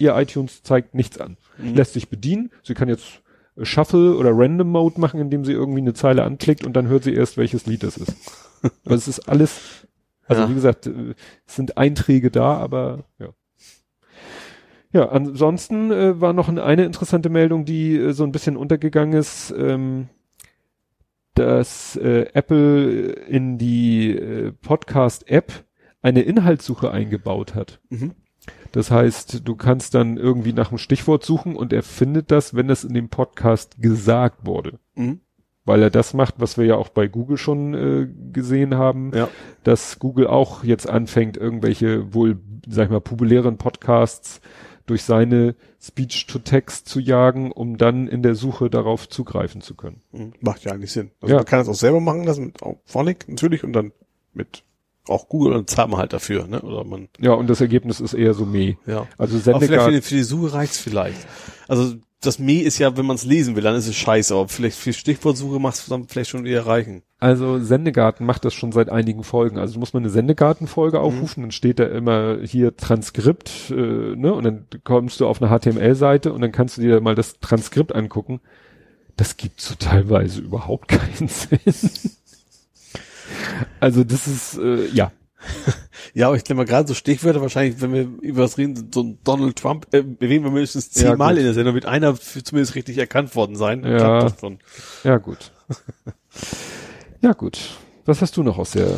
Ihr 0.00 0.16
iTunes 0.16 0.62
zeigt 0.62 0.94
nichts 0.94 1.18
an. 1.18 1.36
Mhm. 1.58 1.74
Lässt 1.74 1.92
sich 1.92 2.08
bedienen. 2.08 2.50
Sie 2.62 2.74
kann 2.74 2.88
jetzt 2.88 3.22
äh, 3.56 3.64
Shuffle 3.64 4.16
oder 4.16 4.30
Random 4.32 4.68
Mode 4.70 5.00
machen, 5.00 5.20
indem 5.20 5.44
sie 5.44 5.52
irgendwie 5.52 5.80
eine 5.80 5.94
Zeile 5.94 6.24
anklickt 6.24 6.64
und 6.66 6.74
dann 6.74 6.88
hört 6.88 7.04
sie 7.04 7.14
erst, 7.14 7.36
welches 7.36 7.66
Lied 7.66 7.82
das 7.82 7.96
ist. 7.96 8.14
Weil 8.84 8.96
es 8.96 9.08
ist 9.08 9.20
alles, 9.28 9.86
also 10.26 10.42
Ja. 10.42 10.48
wie 10.50 10.54
gesagt, 10.54 10.86
äh, 10.86 11.14
es 11.46 11.56
sind 11.56 11.76
Einträge 11.78 12.30
da, 12.30 12.54
aber 12.56 13.04
ja. 13.18 13.28
Ja, 14.92 15.08
ansonsten 15.10 15.92
äh, 15.92 16.20
war 16.20 16.32
noch 16.32 16.48
ein- 16.48 16.58
eine 16.58 16.84
interessante 16.84 17.28
Meldung, 17.28 17.64
die 17.64 17.96
äh, 17.96 18.12
so 18.12 18.24
ein 18.24 18.32
bisschen 18.32 18.56
untergegangen 18.56 19.16
ist, 19.18 19.54
ähm, 19.56 20.08
dass 21.34 21.96
äh, 21.96 22.26
Apple 22.34 23.12
in 23.28 23.56
die 23.56 24.10
äh, 24.16 24.52
Podcast-App 24.52 25.52
eine 26.02 26.22
Inhaltssuche 26.22 26.90
eingebaut 26.90 27.54
hat. 27.54 27.80
Mhm. 27.90 28.12
Das 28.72 28.90
heißt, 28.90 29.46
du 29.48 29.56
kannst 29.56 29.94
dann 29.94 30.16
irgendwie 30.16 30.52
nach 30.52 30.70
einem 30.70 30.78
Stichwort 30.78 31.24
suchen 31.24 31.56
und 31.56 31.72
er 31.72 31.82
findet 31.82 32.30
das, 32.30 32.54
wenn 32.54 32.70
es 32.70 32.84
in 32.84 32.94
dem 32.94 33.08
Podcast 33.08 33.80
gesagt 33.82 34.46
wurde. 34.46 34.78
Mhm. 34.94 35.20
Weil 35.64 35.82
er 35.82 35.90
das 35.90 36.14
macht, 36.14 36.36
was 36.38 36.56
wir 36.56 36.64
ja 36.64 36.76
auch 36.76 36.88
bei 36.88 37.06
Google 37.08 37.36
schon 37.36 37.74
äh, 37.74 38.08
gesehen 38.32 38.76
haben, 38.76 39.12
Ja. 39.14 39.28
dass 39.64 39.98
Google 39.98 40.26
auch 40.26 40.64
jetzt 40.64 40.88
anfängt, 40.88 41.36
irgendwelche 41.36 42.14
wohl, 42.14 42.38
sag 42.68 42.84
ich 42.86 42.90
mal, 42.90 43.00
populären 43.00 43.56
Podcasts 43.58 44.40
durch 44.86 45.02
seine 45.04 45.54
Speech-to-Text 45.80 46.88
zu 46.88 46.98
jagen, 46.98 47.52
um 47.52 47.76
dann 47.76 48.08
in 48.08 48.22
der 48.22 48.34
Suche 48.34 48.70
darauf 48.70 49.08
zugreifen 49.08 49.60
zu 49.60 49.74
können. 49.74 50.00
Mhm. 50.12 50.32
Macht 50.40 50.64
ja 50.64 50.72
eigentlich 50.72 50.92
Sinn. 50.92 51.10
Also 51.20 51.32
Ja. 51.34 51.38
man 51.40 51.46
kann 51.46 51.58
das 51.60 51.68
auch 51.68 51.74
selber 51.74 52.00
machen 52.00 52.24
lassen 52.24 52.46
mit 52.46 52.58
Phonic 52.84 53.28
natürlich 53.28 53.62
und 53.64 53.72
dann 53.72 53.92
mit 54.32 54.64
auch 55.08 55.28
Google 55.28 55.54
und 55.54 55.70
zahlt 55.70 55.88
man 55.90 55.98
halt 56.00 56.12
dafür, 56.12 56.46
ne? 56.46 56.60
Oder 56.60 56.84
man, 56.84 57.08
Ja, 57.18 57.32
und 57.32 57.48
das 57.48 57.60
Ergebnis 57.60 58.00
ist 58.00 58.14
eher 58.14 58.34
so 58.34 58.44
meh. 58.46 58.76
ja. 58.86 59.06
Also 59.18 59.38
vielleicht 59.38 59.58
für 59.58 59.66
Sendegard, 59.66 59.92
die, 59.94 60.00
für 60.02 60.14
die 60.14 60.22
Suche 60.22 60.52
reicht's 60.52 60.78
vielleicht. 60.78 61.26
Also 61.68 61.94
das 62.22 62.38
Me 62.38 62.60
ist 62.60 62.78
ja, 62.78 62.96
wenn 62.98 63.06
man 63.06 63.16
es 63.16 63.24
lesen 63.24 63.56
will, 63.56 63.62
dann 63.62 63.74
ist 63.76 63.86
es 63.88 63.96
scheiße, 63.96 64.34
aber 64.34 64.46
vielleicht 64.46 64.76
für 64.76 64.92
Stichwortsuche 64.92 65.58
macht's 65.58 65.86
dann 65.86 66.06
vielleicht 66.06 66.28
schon 66.28 66.44
eher 66.44 66.66
reichen. 66.66 67.02
also 67.18 67.58
Sendegarten 67.58 68.26
macht 68.26 68.44
das 68.44 68.52
schon 68.52 68.72
seit 68.72 68.90
einigen 68.90 69.24
Folgen. 69.24 69.58
Also 69.58 69.78
muss 69.78 69.94
man 69.94 70.02
eine 70.02 70.10
Sendegarten-Folge 70.10 71.00
aufrufen, 71.00 71.42
dann 71.44 71.50
steht 71.50 71.78
da 71.78 71.84
immer 71.86 72.38
hier 72.42 72.76
Transkript, 72.76 73.70
äh, 73.70 73.74
ne, 74.16 74.34
und 74.34 74.44
dann 74.44 74.66
kommst 74.84 75.18
du 75.20 75.26
auf 75.26 75.40
eine 75.40 75.50
HTML-Seite 75.58 76.34
und 76.34 76.42
dann 76.42 76.52
kannst 76.52 76.76
du 76.76 76.82
dir 76.82 77.00
mal 77.00 77.14
das 77.14 77.40
Transkript 77.40 77.94
angucken. 77.94 78.40
Das 79.16 79.38
gibt 79.38 79.60
so 79.62 79.74
teilweise 79.78 80.42
überhaupt 80.42 80.88
keinen 80.88 81.28
Sinn. 81.28 81.58
Also 83.80 84.04
das 84.04 84.26
ist, 84.26 84.58
äh, 84.58 84.86
ja. 84.88 85.12
Ja, 86.14 86.26
aber 86.26 86.36
ich 86.36 86.42
denke 86.44 86.58
mal 86.58 86.64
gerade 86.66 86.88
so 86.88 86.94
Stichwörter 86.94 87.40
wahrscheinlich, 87.40 87.80
wenn 87.80 87.92
wir 87.92 88.02
über 88.20 88.42
was 88.42 88.58
reden, 88.58 88.90
so 88.92 89.02
ein 89.02 89.18
Donald 89.22 89.56
Trump, 89.56 89.86
äh, 89.92 90.02
bewegen 90.02 90.44
wir 90.44 90.50
mindestens 90.50 90.94
Ja, 90.94 91.10
zehnmal 91.10 91.30
gut. 91.34 91.38
in 91.38 91.44
der 91.44 91.54
Sendung, 91.54 91.74
wird 91.74 91.86
einer 91.86 92.14
zumindest 92.18 92.74
richtig 92.74 92.98
erkannt 92.98 93.34
worden 93.36 93.54
sein. 93.54 93.84
Ja. 93.84 93.96
klappt 93.98 94.22
das 94.24 94.40
schon. 94.40 94.58
Ja, 95.04 95.18
gut. 95.18 95.52
ja, 97.20 97.32
gut. 97.32 97.58
Was 98.06 98.20
hast 98.22 98.36
du 98.36 98.42
noch 98.42 98.58
aus 98.58 98.72
der 98.72 98.88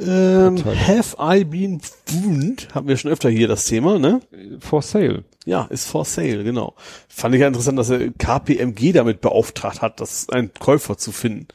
Ähm, 0.00 0.56
have 0.64 1.16
I 1.20 1.44
been 1.44 1.80
fooled? 2.06 2.74
Haben 2.74 2.88
wir 2.88 2.96
schon 2.96 3.10
öfter 3.10 3.28
hier 3.30 3.48
das 3.48 3.64
Thema, 3.66 3.98
ne? 3.98 4.20
For 4.60 4.82
Sale? 4.82 5.24
Ja, 5.46 5.64
ist 5.70 5.86
for 5.88 6.04
sale, 6.04 6.44
genau. 6.44 6.74
Fand 7.08 7.34
ich 7.34 7.40
ja 7.40 7.48
interessant, 7.48 7.78
dass 7.78 7.90
er 7.90 8.10
KPMG 8.10 8.92
damit 8.92 9.20
beauftragt 9.20 9.80
hat, 9.82 10.00
das 10.00 10.28
einen 10.28 10.52
Käufer 10.54 10.98
zu 10.98 11.12
finden. 11.12 11.48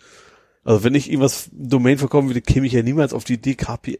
Also 0.65 0.83
wenn 0.83 0.95
ich 0.95 1.09
irgendwas 1.09 1.49
Domain 1.53 1.97
verkaufen 1.97 2.27
würde, 2.27 2.41
käme 2.41 2.67
ich 2.67 2.73
ja 2.73 2.83
niemals 2.83 3.13
auf 3.13 3.23
die 3.23 3.35
Idee, 3.35 3.55
KP 3.55 3.99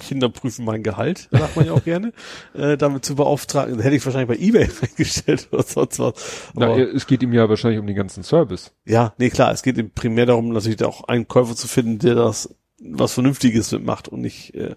Kinder 0.00 0.28
prüfen 0.28 0.64
mein 0.64 0.82
Gehalt, 0.82 1.28
sagt 1.30 1.56
man 1.56 1.66
ja 1.66 1.72
auch 1.72 1.84
gerne, 1.84 2.12
äh, 2.54 2.76
damit 2.76 3.04
zu 3.04 3.14
beauftragen. 3.14 3.78
Hätte 3.80 3.96
ich 3.96 4.04
wahrscheinlich 4.04 4.38
bei 4.38 4.42
Ebay 4.42 4.68
eingestellt 4.82 5.48
oder 5.50 5.62
sonst 5.62 5.98
was. 5.98 6.14
Na, 6.54 6.66
Aber, 6.66 6.78
es 6.78 7.06
geht 7.06 7.22
ihm 7.22 7.32
ja 7.32 7.48
wahrscheinlich 7.48 7.80
um 7.80 7.86
den 7.86 7.96
ganzen 7.96 8.22
Service. 8.22 8.72
ja, 8.86 9.12
nee, 9.18 9.30
klar, 9.30 9.52
es 9.52 9.62
geht 9.62 9.78
ihm 9.78 9.90
primär 9.90 10.26
darum, 10.26 10.48
natürlich 10.48 10.78
da 10.78 10.86
auch 10.86 11.04
einen 11.04 11.28
Käufer 11.28 11.54
zu 11.54 11.68
finden, 11.68 11.98
der 11.98 12.14
das 12.14 12.54
was 12.84 13.12
Vernünftiges 13.12 13.70
mitmacht 13.72 14.08
und 14.08 14.22
nicht, 14.22 14.54
äh, 14.54 14.74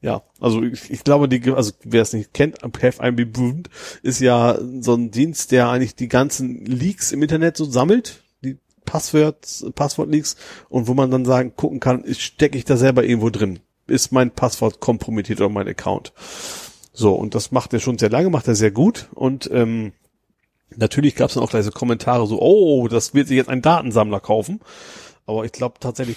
ja, 0.00 0.22
also 0.40 0.62
ich, 0.62 0.90
ich 0.90 1.04
glaube, 1.04 1.28
die, 1.28 1.52
also 1.52 1.72
wer 1.84 2.02
es 2.02 2.12
nicht 2.12 2.32
kennt, 2.34 2.58
Been 2.60 3.32
Boomed 3.32 3.68
ist 4.02 4.20
ja 4.20 4.58
so 4.80 4.94
ein 4.94 5.10
Dienst, 5.10 5.52
der 5.52 5.68
eigentlich 5.68 5.94
die 5.94 6.08
ganzen 6.08 6.64
Leaks 6.64 7.12
im 7.12 7.22
Internet 7.22 7.56
so 7.56 7.64
sammelt, 7.64 8.21
Passwort, 8.84 9.64
Passwort-Leaks 9.74 10.36
und 10.68 10.86
wo 10.88 10.94
man 10.94 11.10
dann 11.10 11.24
sagen, 11.24 11.54
gucken 11.56 11.80
kann, 11.80 12.04
stecke 12.14 12.58
ich 12.58 12.64
da 12.64 12.76
selber 12.76 13.04
irgendwo 13.04 13.30
drin? 13.30 13.60
Ist 13.86 14.12
mein 14.12 14.30
Passwort 14.30 14.80
kompromittiert 14.80 15.40
oder 15.40 15.48
mein 15.48 15.68
Account? 15.68 16.12
So, 16.92 17.14
und 17.14 17.34
das 17.34 17.50
macht 17.52 17.72
er 17.72 17.80
schon 17.80 17.98
sehr 17.98 18.10
lange, 18.10 18.30
macht 18.30 18.48
er 18.48 18.54
sehr 18.54 18.70
gut 18.70 19.08
und 19.14 19.50
ähm, 19.52 19.92
natürlich 20.76 21.14
gab 21.16 21.28
es 21.28 21.34
dann 21.34 21.42
auch 21.42 21.50
gleich 21.50 21.64
so 21.64 21.70
Kommentare 21.70 22.26
so, 22.26 22.40
oh, 22.40 22.86
das 22.88 23.14
wird 23.14 23.28
sich 23.28 23.36
jetzt 23.36 23.48
ein 23.48 23.62
Datensammler 23.62 24.20
kaufen. 24.20 24.60
Aber 25.26 25.44
ich 25.44 25.52
glaube 25.52 25.76
tatsächlich, 25.80 26.16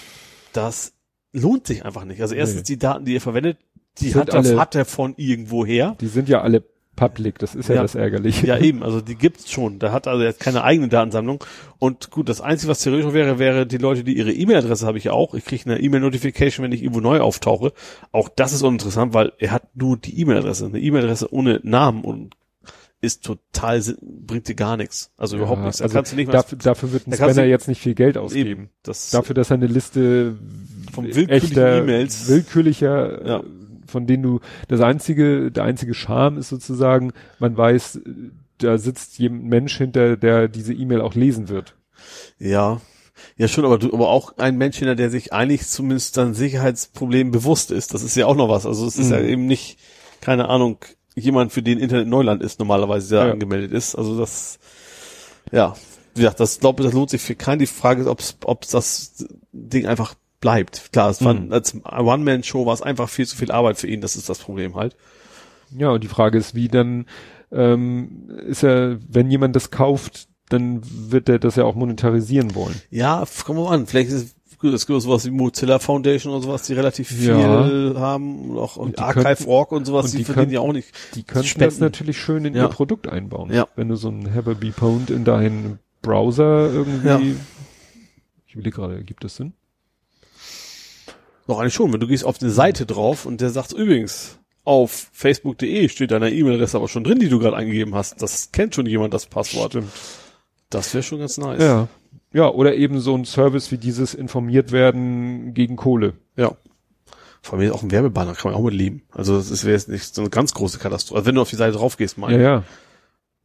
das 0.53 0.93
lohnt 1.31 1.67
sich 1.67 1.85
einfach 1.85 2.05
nicht. 2.05 2.21
Also 2.21 2.35
erstens 2.35 2.61
Nee. 2.61 2.65
die 2.75 2.77
Daten, 2.79 3.05
die 3.05 3.13
ihr 3.13 3.21
verwendet, 3.21 3.57
die 3.99 4.13
hat 4.15 4.29
er, 4.29 4.35
alle- 4.35 4.59
hat 4.59 4.75
er 4.75 4.85
von 4.85 5.13
irgendwoher. 5.17 5.95
Die 6.01 6.07
sind 6.07 6.27
ja 6.27 6.41
alle 6.41 6.63
public. 6.95 7.39
Das 7.39 7.55
ist 7.55 7.69
ja, 7.69 7.75
Ja. 7.75 7.81
das 7.81 7.95
Ärgerliche. 7.95 8.47
Ja, 8.47 8.57
eben, 8.57 8.83
also 8.83 9.01
die 9.01 9.15
gibt's 9.15 9.51
schon. 9.51 9.79
Da 9.79 9.91
hat 9.91 10.07
also 10.07 10.23
jetzt 10.23 10.39
keine 10.39 10.63
eigene 10.63 10.87
Datensammlung. 10.87 11.43
Und 11.79 12.11
gut, 12.11 12.29
das 12.29 12.41
Einzige, 12.41 12.71
was 12.71 12.81
theoretisch 12.81 13.13
wäre, 13.13 13.37
wäre 13.39 13.65
die 13.67 13.77
Leute, 13.77 14.03
die 14.03 14.17
ihre 14.17 14.31
E-Mail-Adresse 14.31 14.85
habe 14.87 14.97
ich 14.97 15.09
auch. 15.09 15.33
Ich 15.33 15.45
kriege 15.45 15.63
eine 15.65 15.79
E-Mail-Notification, 15.79 16.63
wenn 16.63 16.71
ich 16.71 16.81
irgendwo 16.83 17.01
neu 17.01 17.19
auftauche. 17.19 17.73
Auch 18.11 18.29
das 18.29 18.53
ist 18.53 18.61
uninteressant, 18.63 19.13
weil 19.13 19.33
er 19.39 19.51
hat 19.51 19.75
nur 19.75 19.97
die 19.97 20.19
E-Mail-Adresse. 20.19 20.65
Eine 20.67 20.79
E-Mail-Adresse 20.79 21.33
ohne 21.33 21.59
Namen 21.63 22.03
und 22.03 22.35
ist 23.01 23.23
total, 23.23 23.83
bringt 24.01 24.47
dir 24.47 24.55
gar 24.55 24.77
nichts. 24.77 25.11
Also 25.17 25.37
überhaupt 25.37 25.61
nichts. 25.61 25.77
Da 25.77 25.83
also 25.83 25.93
kannst 25.95 26.13
du 26.13 26.15
nicht 26.15 26.33
dafür, 26.33 26.57
dafür 26.57 26.91
wird 26.91 27.07
ein 27.07 27.11
du- 27.35 27.43
jetzt 27.45 27.67
nicht 27.67 27.79
viel 27.81 27.93
Geld 27.93 28.17
ausgeben. 28.17 28.49
eben. 28.49 28.69
Das, 28.83 29.11
Dafür, 29.11 29.35
dass 29.35 29.51
er 29.51 29.55
eine 29.57 29.67
Liste 29.67 30.35
Von 30.91 31.05
willkürlichen 31.05 31.57
E-Mails- 31.57 32.27
willkürlicher, 32.29 33.27
Ja. 33.27 33.43
Von 33.87 34.07
denen 34.07 34.23
du, 34.23 34.39
das 34.67 34.81
einzige, 34.81 35.51
der 35.51 35.63
einzige 35.63 35.93
Charme 35.93 36.37
ist 36.37 36.49
sozusagen, 36.49 37.11
man 37.39 37.55
weiß, 37.57 37.99
da 38.59 38.77
sitzt 38.77 39.17
jemand 39.19 39.45
Mensch 39.45 39.77
hinter, 39.77 40.17
der 40.17 40.47
diese 40.47 40.73
E-Mail 40.73 41.01
auch 41.01 41.13
lesen 41.15 41.49
wird. 41.49 41.75
Ja, 42.39 42.81
ja 43.37 43.47
schon, 43.47 43.65
aber 43.65 43.77
du, 43.77 43.93
aber 43.93 44.09
auch 44.09 44.37
ein 44.37 44.57
Mensch, 44.57 44.77
hinter 44.77 44.95
der 44.95 45.09
sich 45.09 45.33
eigentlich 45.33 45.67
zumindest 45.67 46.17
dann 46.17 46.33
Sicherheitsproblemen 46.33 47.31
bewusst 47.31 47.71
ist. 47.71 47.93
Das 47.93 48.03
ist 48.03 48.15
ja 48.15 48.25
auch 48.27 48.35
noch 48.35 48.49
was. 48.49 48.65
Also 48.65 48.85
es 48.87 48.97
ist 48.97 49.11
ja 49.11 49.19
Mhm. 49.19 49.27
eben 49.29 49.45
nicht, 49.45 49.77
keine 50.21 50.49
Ahnung, 50.49 50.77
jemand, 51.15 51.51
für 51.53 51.61
den 51.61 51.79
Internet 51.79 52.07
Neuland 52.07 52.41
ist, 52.43 52.59
normalerweise, 52.59 53.15
der 53.15 53.25
Ja. 53.27 53.31
angemeldet 53.33 53.71
ist. 53.71 53.95
Also 53.95 54.17
das, 54.17 54.59
ja, 55.51 55.75
wie 56.13 56.21
gesagt, 56.21 56.39
das 56.39 56.59
glaube 56.59 56.81
ich, 56.81 56.87
das 56.87 56.93
lohnt 56.93 57.09
sich 57.09 57.21
für 57.21 57.35
keinen. 57.35 57.59
Die 57.59 57.67
Frage 57.67 58.01
ist, 58.01 58.07
ob's, 58.07 58.37
ob's 58.45 58.69
das 58.69 59.25
Ding 59.51 59.85
einfach 59.85 60.15
bleibt. 60.41 60.91
Klar, 60.91 61.09
es 61.09 61.23
war 61.23 61.33
Mhm. 61.33 61.51
als 61.51 61.75
One-Man-Show 61.83 62.65
war 62.65 62.73
es 62.73 62.81
einfach 62.81 63.09
viel 63.09 63.25
zu 63.25 63.35
viel 63.35 63.51
Arbeit 63.51 63.77
für 63.77 63.87
ihn. 63.87 64.01
Das 64.01 64.15
ist 64.15 64.29
das 64.29 64.39
Problem 64.39 64.75
halt. 64.75 64.95
Ja, 65.75 65.89
und 65.91 66.03
die 66.03 66.07
Frage 66.07 66.37
ist, 66.37 66.53
wie 66.55 66.67
dann, 66.67 67.05
ähm, 67.51 68.29
ist 68.47 68.63
er, 68.63 68.97
wenn 69.07 69.31
jemand 69.31 69.55
das 69.55 69.71
kauft, 69.71 70.27
dann 70.49 70.81
wird 70.83 71.27
er 71.29 71.39
das 71.39 71.55
ja 71.55 71.63
auch 71.63 71.75
monetarisieren 71.75 72.53
wollen. 72.53 72.79
Ja, 72.91 73.23
komm 73.45 73.57
mal 73.57 73.73
an. 73.73 73.87
Vielleicht 73.87 74.11
ist 74.11 74.35
gut, 74.59 74.73
es 74.73 74.85
gibt 74.85 75.01
sowas 75.01 75.25
wie 75.25 75.31
Mozilla 75.31 75.79
Foundation 75.79 76.31
oder 76.33 76.43
sowas, 76.43 76.63
die 76.63 76.73
relativ 76.73 77.07
viel 77.09 77.29
Ja. 77.29 77.95
haben. 77.95 78.51
Und 78.51 78.57
auch 78.57 78.77
Und 78.77 78.99
Archive.org 78.99 79.71
und 79.71 79.85
sowas, 79.85 80.05
und 80.05 80.13
die, 80.13 80.17
die 80.19 80.23
verdienen 80.25 80.45
können- 80.45 80.53
ja 80.53 80.59
auch 80.59 80.71
nicht. 80.73 80.89
Die 81.15 81.21
Spenden. 81.21 81.59
das 81.59 81.79
natürlich 81.79 82.19
schön 82.19 82.45
in 82.45 82.53
Ja. 82.55 82.63
ihr 82.63 82.69
Produkt 82.69 83.07
einbauen. 83.07 83.51
Ja. 83.51 83.67
Wenn 83.75 83.89
du 83.89 83.95
so 83.95 84.09
ein 84.09 84.33
Have 84.35 84.51
a 84.51 84.53
Bee 84.53 84.71
Pound 84.71 85.09
in 85.09 85.23
deinen 85.23 85.79
Browser 86.03 86.71
irgendwie, 86.71 87.35
ich 88.47 88.55
will 88.55 88.63
gerade, 88.71 89.03
gibt 89.03 89.23
das 89.23 89.35
Sinn? 89.35 89.53
Doch 91.47 91.59
eigentlich 91.59 91.73
schon, 91.73 91.93
wenn 91.93 91.99
du 91.99 92.07
gehst 92.07 92.23
auf 92.25 92.41
eine 92.41 92.49
Seite 92.51 92.85
drauf 92.85 93.25
und 93.25 93.41
der 93.41 93.49
sagt 93.49 93.71
übrigens, 93.73 94.39
auf 94.63 95.09
facebook.de 95.13 95.89
steht 95.89 96.11
deine 96.11 96.31
E-Mail-Adresse 96.31 96.77
aber 96.77 96.87
schon 96.87 97.03
drin, 97.03 97.19
die 97.19 97.29
du 97.29 97.37
gerade 97.39 97.55
eingegeben 97.55 97.93
hast. 97.93 98.21
Das 98.21 98.51
kennt 98.51 98.73
schon 98.73 98.87
jemand, 98.87 99.13
das 99.13 99.27
Passwort. 99.27 99.73
Stimmt. 99.73 99.91
Das 100.71 100.93
wäre 100.93 101.03
schon 101.03 101.19
ganz 101.19 101.37
nice. 101.37 101.61
Ja. 101.61 101.87
Ja, 102.33 102.49
oder 102.49 102.75
eben 102.75 102.99
so 102.99 103.15
ein 103.15 103.23
Service 103.25 103.71
wie 103.71 103.77
dieses 103.77 104.13
informiert 104.13 104.71
werden 104.71 105.53
gegen 105.53 105.75
Kohle. 105.75 106.13
ja. 106.35 106.55
Vor 107.41 107.59
allem 107.59 107.71
auch 107.73 107.83
ein 107.83 107.91
Werbebanner 107.91 108.33
kann 108.33 108.51
man 108.51 108.59
auch 108.59 108.65
mit 108.65 108.73
leben. 108.73 109.03
Also 109.11 109.37
das 109.37 109.63
wäre 109.63 109.75
jetzt 109.75 109.87
nicht 109.87 110.15
so 110.15 110.21
eine 110.21 110.31
ganz 110.31 110.55
große 110.55 110.79
Katastrophe. 110.79 111.19
Also 111.19 111.27
wenn 111.27 111.35
du 111.35 111.41
auf 111.41 111.49
die 111.51 111.55
Seite 111.55 111.77
drauf 111.77 111.95
gehst, 111.95 112.17
Ja, 112.17 112.21
mein, 112.21 112.41
ja. 112.41 112.63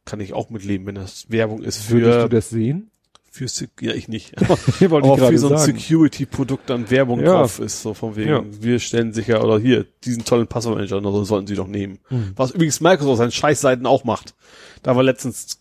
kann 0.05 0.19
ich 0.19 0.33
auch 0.33 0.49
mit 0.49 0.65
leben, 0.65 0.87
wenn 0.87 0.95
das 0.95 1.29
Werbung 1.29 1.61
ist 1.61 1.87
Würdest 1.91 2.13
für, 2.15 2.21
du 2.23 2.29
das 2.29 2.49
sehen? 2.49 2.89
Für 3.33 3.45
ja 3.79 3.93
ich 3.93 4.07
nicht. 4.09 4.33
Aber 4.83 5.01
gerade 5.01 5.27
für 5.27 5.37
so 5.37 5.49
ein. 5.49 5.57
Security-Produkt 5.57 6.69
dann 6.69 6.89
Werbung 6.89 7.21
Ja. 7.21 7.31
drauf 7.39 7.59
ist, 7.59 7.81
so 7.81 7.93
von 7.93 8.15
wegen, 8.17 8.29
Ja. 8.29 8.43
wir 8.59 8.79
stellen 8.79 9.13
sicher, 9.13 9.43
oder 9.43 9.57
hier, 9.57 9.85
diesen 10.03 10.25
tollen 10.25 10.47
Passwortmanager, 10.47 10.97
oder 10.97 11.11
so 11.11 11.23
sollten 11.23 11.47
sie 11.47 11.55
doch 11.55 11.67
nehmen. 11.67 11.99
Mhm. 12.09 12.33
Was 12.35 12.51
übrigens 12.51 12.81
Microsoft 12.81 13.19
seinen 13.19 13.31
Scheißseiten 13.31 13.85
auch 13.85 14.03
macht. 14.03 14.35
Da 14.83 14.95
war 14.95 15.03
letztens, 15.03 15.57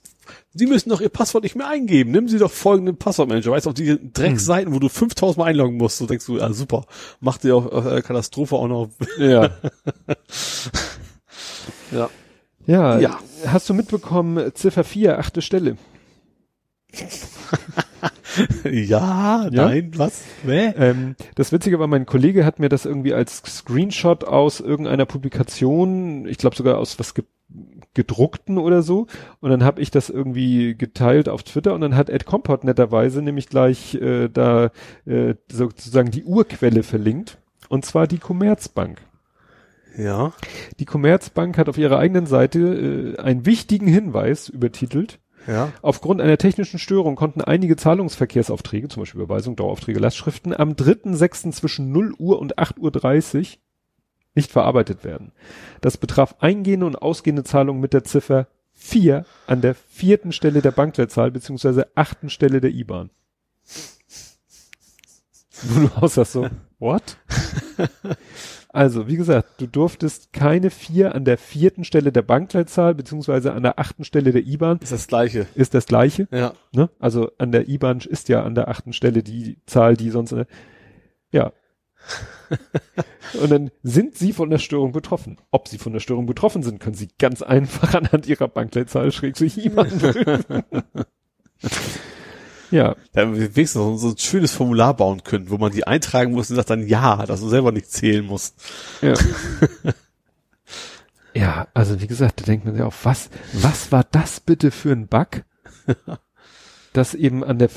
Sie 0.53 0.67
müssen 0.67 0.91
doch 0.91 1.01
Ihr 1.01 1.11
Passwort 1.11 1.45
nicht 1.45 1.55
mehr 1.55 1.69
eingeben. 1.69 2.11
Nehmen 2.11 2.27
Sie 2.27 2.39
doch 2.39 2.51
folgenden 2.51 2.97
Passwortmanager. 2.97 3.53
Weißt 3.53 3.67
du, 3.67 3.71
auf 3.71 3.75
die 3.75 3.99
Dreckseiten, 4.13 4.75
wo 4.75 4.81
du 4.81 4.89
5000 4.89 5.39
Mal 5.39 5.45
einloggen 5.45 5.77
musst, 5.77 5.99
so 5.99 6.07
denkst 6.07 6.27
du, 6.27 6.41
ah, 6.41 6.53
super. 6.53 6.87
Macht 7.21 7.45
dir 7.45 7.55
auch 7.55 7.87
äh, 7.87 8.03
Katastrophe 8.03 8.57
auch 8.57 8.67
noch. 8.67 8.89
Ja. 9.19 9.51
Ja. 11.93 12.09
ja. 12.67 12.99
Ja. 13.01 13.19
Hast 13.47 13.69
du 13.69 13.75
mitbekommen, 13.75 14.53
Ziffer 14.55 14.85
4, 14.85 15.19
achte 15.19 15.43
Stelle? 15.43 15.77
ja, 18.65 19.49
Ja? 19.51 19.51
nein, 19.51 19.93
was? 19.97 20.23
Hä? 20.45 20.73
Ähm, 20.77 21.17
das 21.35 21.53
Witzige 21.53 21.79
war, 21.79 21.87
mein 21.87 22.07
Kollege 22.07 22.45
hat 22.45 22.59
mir 22.59 22.69
das 22.69 22.85
irgendwie 22.87 23.15
als 23.15 23.43
Screenshot 23.47 24.25
aus 24.25 24.61
irgendeiner 24.61 25.07
Publikation, 25.07 26.27
ich 26.27 26.39
glaube 26.39 26.57
sogar 26.57 26.79
aus 26.79 26.99
was 26.99 27.15
ge 27.15 27.25
gedruckten 27.93 28.59
oder 28.59 28.83
so, 28.83 29.09
und 29.41 29.51
dann 29.51 29.65
habe 29.65 29.83
ich 29.83 29.91
das 29.91 30.11
irgendwie 30.11 30.77
geteilt 30.77 31.29
auf 31.29 31.43
Twitter 31.43 31.75
und 31.75 31.81
dann 31.81 31.97
hat 31.97 32.09
Ed 32.09 32.25
Compot 32.25 32.63
netterweise 32.63 33.21
nämlich 33.21 33.49
gleich 33.49 33.97
äh, 33.97 34.29
da 34.29 34.71
äh, 35.07 35.35
sozusagen 35.51 36.13
die 36.13 36.23
Urquelle 36.23 36.85
verlinkt, 36.85 37.39
und 37.69 37.85
zwar 37.85 38.07
die 38.07 38.19
Commerzbank. 38.19 39.01
Ja. 39.99 40.33
Die 40.79 40.85
Commerzbank 40.85 41.59
hat 41.59 41.69
auf 41.69 41.79
ihrer 41.79 41.99
eigenen 41.99 42.27
Seite 42.27 43.17
äh, 43.19 43.21
einen 43.21 43.45
wichtigen 43.45 43.89
Hinweis 43.89 44.49
übertitelt, 44.49 45.19
Ja. 45.51 45.73
Aufgrund 45.83 46.21
einer 46.21 46.39
technischen 46.39 46.79
Störung 46.79 47.17
konnten 47.17 47.41
einige 47.41 47.75
Zahlungsverkehrsaufträge, 47.75 48.89
zum 48.89 49.03
Beispiel 49.03 49.21
Überweisung, 49.21 49.57
Daueraufträge, 49.57 49.99
Lastschriften, 49.99 50.55
am 50.55 50.75
3.6. 50.75 51.51
zwischen 51.51 51.91
0 51.91 52.15
Uhr 52.19 52.39
und 52.39 52.57
8.30 52.57 53.39
Uhr 53.39 53.47
nicht 54.37 54.53
verarbeitet 54.53 55.03
werden. 55.03 55.33
Das 55.81 55.97
betraf 55.97 56.37
eingehende 56.39 56.87
und 56.87 57.03
ausgehende 57.03 57.43
Zahlungen 57.43 57.81
mit 57.81 57.93
der 57.93 58.05
Ziffer 58.05 58.47
4 58.75 59.27
an 59.49 59.61
der 59.61 59.75
vierten 59.75 60.31
Stelle 60.31 60.63
der 60.63 60.71
Bankleitzahl 60.71 61.33
beziehungsweise 61.33 61.89
achten 61.97 62.31
Stelle 62.31 62.61
der 62.61 62.71
IBAN. 62.71 63.11
Wo 65.63 65.81
du 65.81 65.95
aussagst 65.97 66.33
so, 66.33 66.49
what? 66.79 67.17
Also, 68.73 69.09
wie 69.09 69.17
gesagt, 69.17 69.61
du 69.61 69.67
durftest 69.67 70.33
keine 70.33 70.71
4 70.71 71.15
an 71.15 71.25
der 71.25 71.39
vierten 71.39 71.83
Stelle 71.83 72.13
der 72.13 72.23
Bankleitzahl 72.23 72.95
beziehungsweise 72.95 73.53
an 73.53 73.65
der 73.65 73.81
achten 73.81 74.05
Stelle 74.05 74.31
der 74.31 74.47
IBAN 74.47 74.79
Ist 74.79 74.93
das 74.93 75.09
gleiche. 75.09 75.47
ist 75.57 75.75
das 75.75 75.87
gleiche. 75.87 76.29
Ja. 76.31 76.53
Ne? 76.73 76.89
Also 77.01 77.33
an 77.39 77.51
der 77.51 77.69
IBAN 77.69 77.99
ist 77.99 78.29
ja 78.29 78.45
an 78.45 78.55
der 78.55 78.69
achten 78.69 78.93
Stelle 78.93 79.25
die 79.25 79.59
Zahl, 79.67 79.97
die 79.97 80.11
sonst 80.11 80.33
äh, 80.33 80.47
ja. 81.33 81.53
Und 83.41 83.51
dann 83.51 83.71
sind 83.83 84.17
Sie 84.17 84.33
von 84.33 84.51
der 84.51 84.59
Störung 84.59 84.93
betroffen. 84.93 85.39
Ob 85.51 85.69
Sie 85.69 85.79
von 85.79 85.93
der 85.93 86.01
Störung 86.01 86.27
betroffen 86.27 86.63
sind, 86.63 86.79
können 86.81 86.95
Sie 86.97 87.09
ganz 87.19 87.43
einfach 87.43 87.95
anhand 87.95 88.27
Ihrer 88.29 88.49
Bankleitzahl 88.49 89.11
schrägstrich 89.13 89.65
IBAN 89.65 89.89
prüfen. 89.99 90.45
ja, 92.71 92.97
Da 93.13 93.33
wir 93.33 93.57
wenigstens 93.57 93.73
so, 93.73 93.97
so 93.97 94.09
ein 94.11 94.19
schönes 94.19 94.53
Formular 94.53 94.95
bauen 94.95 95.25
können, 95.25 95.51
wo 95.51 95.59
man 95.59 95.73
die 95.73 95.87
eintragen 95.87 96.33
muss 96.33 96.51
und 96.51 96.57
sagt 96.57 96.71
dann 96.71 96.87
ja, 96.87 97.25
dass 97.27 97.41
man 97.41 97.51
selber 97.51 97.73
nicht 97.73 97.91
zählen 97.91 98.25
muss. 98.25 98.55
ja. 99.01 99.15
ja, 101.35 101.69
also 101.75 102.01
wie 102.01 102.07
gesagt, 102.07 102.41
da 102.41 102.45
denkt 102.45 102.65
man 102.65 102.75
sich 102.75 102.83
auch, 102.83 102.95
was, 103.03 103.31
was 103.53 103.93
war 103.93 104.05
das 104.11 104.41
bitte 104.41 104.71
für 104.71 104.93
ein 104.93 105.09
Bug? 105.09 105.45
dass 106.93 107.15
eben 107.15 107.45
an 107.45 107.59
der, 107.59 107.71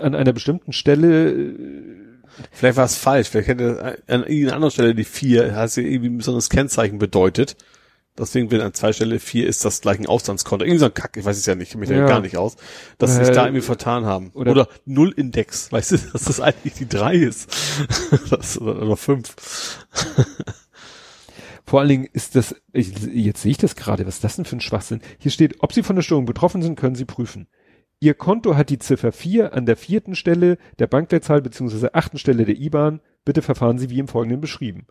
an 0.00 0.14
einer 0.14 0.32
bestimmten 0.32 0.72
Stelle 0.72 1.30
äh, 1.30 2.06
Vielleicht 2.52 2.76
war 2.76 2.84
es 2.84 2.96
falsch. 2.96 3.28
Vielleicht 3.28 3.48
hätte 3.48 3.98
an 4.08 4.22
irgendeiner 4.22 4.54
anderen 4.56 4.70
Stelle 4.70 4.94
die 4.94 5.04
vier, 5.04 5.54
hat 5.54 5.70
sie 5.70 5.86
irgendwie 5.86 6.10
ein 6.10 6.18
besonderes 6.18 6.50
Kennzeichen 6.50 6.98
bedeutet. 6.98 7.56
Deswegen, 8.18 8.50
wenn 8.50 8.60
an 8.62 8.72
zwei 8.74 8.92
Stelle 8.92 9.18
vier 9.20 9.46
ist, 9.46 9.64
das 9.64 9.80
gleich 9.82 9.98
ein 9.98 10.06
Auslandskonto. 10.06 10.64
Irgendwie 10.64 10.78
so 10.78 10.86
ein 10.86 10.94
Kack, 10.94 11.16
ich 11.16 11.24
weiß 11.24 11.36
es 11.36 11.44
ja 11.46 11.54
nicht, 11.54 11.70
ich 11.70 11.76
mich 11.76 11.90
Ja. 11.90 12.06
gar 12.06 12.20
nicht 12.20 12.36
aus. 12.38 12.56
Dass 12.98 13.12
sie 13.12 13.18
sich 13.18 13.28
Äh, 13.28 13.34
da 13.34 13.44
irgendwie 13.44 13.60
vertan 13.62 14.06
haben. 14.06 14.30
oder- 14.34 14.50
Oder, 14.52 14.68
Null 14.86 15.12
Index, 15.16 15.70
weißt 15.70 15.92
du, 15.92 15.96
dass 16.12 16.24
das 16.24 16.40
eigentlich 16.40 16.74
die 16.74 16.88
drei 16.88 17.14
ist. 17.16 17.48
das, 18.30 18.58
oder, 18.60 18.80
oder 18.82 18.96
fünf. 18.96 19.34
Vor 21.64 21.80
allen 21.80 21.88
Dingen 21.88 22.08
ist 22.12 22.36
das, 22.36 22.54
ich, 22.72 22.96
jetzt 23.12 23.42
sehe 23.42 23.50
ich 23.50 23.58
das 23.58 23.74
gerade, 23.74 24.06
was 24.06 24.16
ist 24.16 24.24
das 24.24 24.36
denn 24.36 24.44
für 24.44 24.56
ein 24.56 24.60
Schwachsinn? 24.60 25.00
Hier 25.18 25.32
steht, 25.32 25.56
ob 25.60 25.72
Sie 25.72 25.82
von 25.82 25.96
der 25.96 26.02
Störung 26.02 26.24
betroffen 26.24 26.62
sind, 26.62 26.78
können 26.78 26.94
Sie 26.94 27.04
prüfen. 27.04 27.48
Ihr 27.98 28.14
Konto 28.14 28.56
hat 28.56 28.70
die 28.70 28.78
Ziffer 28.78 29.10
4 29.10 29.52
an 29.54 29.66
der 29.66 29.76
vierten 29.76 30.14
Stelle 30.14 30.58
der 30.78 30.86
Bankleitzahl 30.86 31.40
beziehungsweise 31.42 31.94
achten 31.94 32.18
Stelle 32.18 32.44
der 32.44 32.56
IBAN. 32.56 33.00
Bitte 33.24 33.42
verfahren 33.42 33.78
Sie 33.78 33.90
wie 33.90 33.98
im 33.98 34.06
Folgenden 34.06 34.40
beschrieben. 34.40 34.86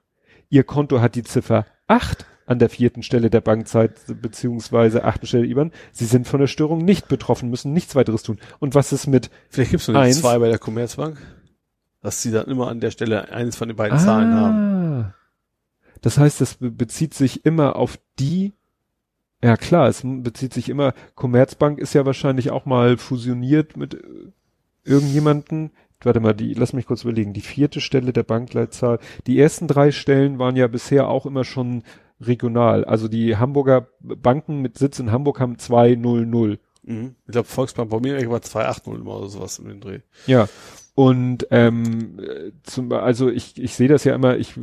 Ihr 0.49 0.63
Konto 0.63 0.99
hat 0.99 1.15
die 1.15 1.23
Ziffer 1.23 1.65
8 1.87 2.25
an 2.45 2.59
der 2.59 2.69
vierten 2.69 3.01
Stelle 3.03 3.29
der 3.29 3.41
Bankzeit 3.41 3.93
beziehungsweise 4.21 5.03
achten 5.03 5.25
Stelle 5.25 5.45
IBAN. 5.47 5.71
Sie 5.91 6.05
sind 6.05 6.27
von 6.27 6.39
der 6.39 6.47
Störung 6.47 6.85
nicht 6.85 7.07
betroffen, 7.07 7.49
müssen 7.49 7.73
nichts 7.73 7.95
weiteres 7.95 8.23
tun. 8.23 8.37
Und 8.59 8.75
was 8.75 8.91
ist 8.93 9.07
mit 9.07 9.29
Vielleicht 9.49 9.71
gibt's 9.71 9.87
nur 9.87 9.95
die 9.97 10.03
Eins. 10.03 10.21
zwei 10.21 10.37
bei 10.37 10.49
der 10.49 10.59
Commerzbank. 10.59 11.17
Dass 12.01 12.21
sie 12.21 12.31
dann 12.31 12.45
immer 12.45 12.67
an 12.67 12.79
der 12.79 12.91
Stelle 12.91 13.31
eines 13.31 13.55
von 13.55 13.67
den 13.67 13.77
beiden 13.77 13.97
Zahlen 13.97 14.33
haben. 14.35 14.55
Ah. 14.55 15.13
Das 16.01 16.19
heißt, 16.19 16.39
das 16.39 16.55
be- 16.55 16.69
bezieht 16.69 17.15
sich 17.15 17.45
immer 17.45 17.75
auf 17.75 17.97
die, 18.19 18.53
ja 19.43 19.57
klar, 19.57 19.87
es 19.87 20.03
bezieht 20.03 20.53
sich 20.53 20.69
immer, 20.69 20.93
Commerzbank 21.15 21.79
ist 21.79 21.95
ja 21.95 22.05
wahrscheinlich 22.05 22.51
auch 22.51 22.65
mal 22.65 22.97
fusioniert 22.97 23.75
mit 23.75 23.95
äh, 23.95 23.99
irgendjemanden. 24.83 25.71
Warte 26.03 26.19
mal, 26.19 26.33
die, 26.33 26.53
lass 26.53 26.73
mich 26.73 26.85
kurz 26.85 27.01
überlegen, 27.03 27.33
die 27.33 27.41
vierte 27.41 27.81
Stelle 27.81 28.13
der 28.13 28.21
Bankleitzahl. 28.21 28.99
Die 29.25 29.39
ersten 29.39 29.67
drei 29.67 29.91
Stellen 29.91 30.37
waren 30.37 30.55
ja 30.55 30.67
bisher 30.67 31.07
auch 31.07 31.25
immer 31.25 31.43
schon 31.43 31.81
regional. 32.19 32.85
Also 32.85 33.07
die 33.07 33.37
Hamburger 33.37 33.87
Banken 33.99 34.61
mit 34.61 34.77
Sitz 34.77 34.99
in 34.99 35.11
Hamburg 35.11 35.39
haben 35.39 35.57
200. 35.57 36.59
Mhm. 36.83 37.15
Ich 37.25 37.31
glaube, 37.31 37.47
Volksbank 37.47 37.89
bei 37.89 37.99
mir 37.99 38.29
war 38.29 38.41
280 38.41 38.93
immer 38.93 39.17
oder 39.17 39.29
sowas 39.29 39.59
in 39.59 39.67
den 39.67 39.81
Dreh. 39.81 39.99
Ja. 40.27 40.47
Und 40.93 41.47
ähm, 41.51 42.19
äh, 42.19 42.51
zum, 42.63 42.91
also 42.93 43.29
ich, 43.29 43.61
ich 43.61 43.75
sehe 43.75 43.89
das 43.89 44.05
ja 44.05 44.15
immer, 44.15 44.37
ich 44.37 44.53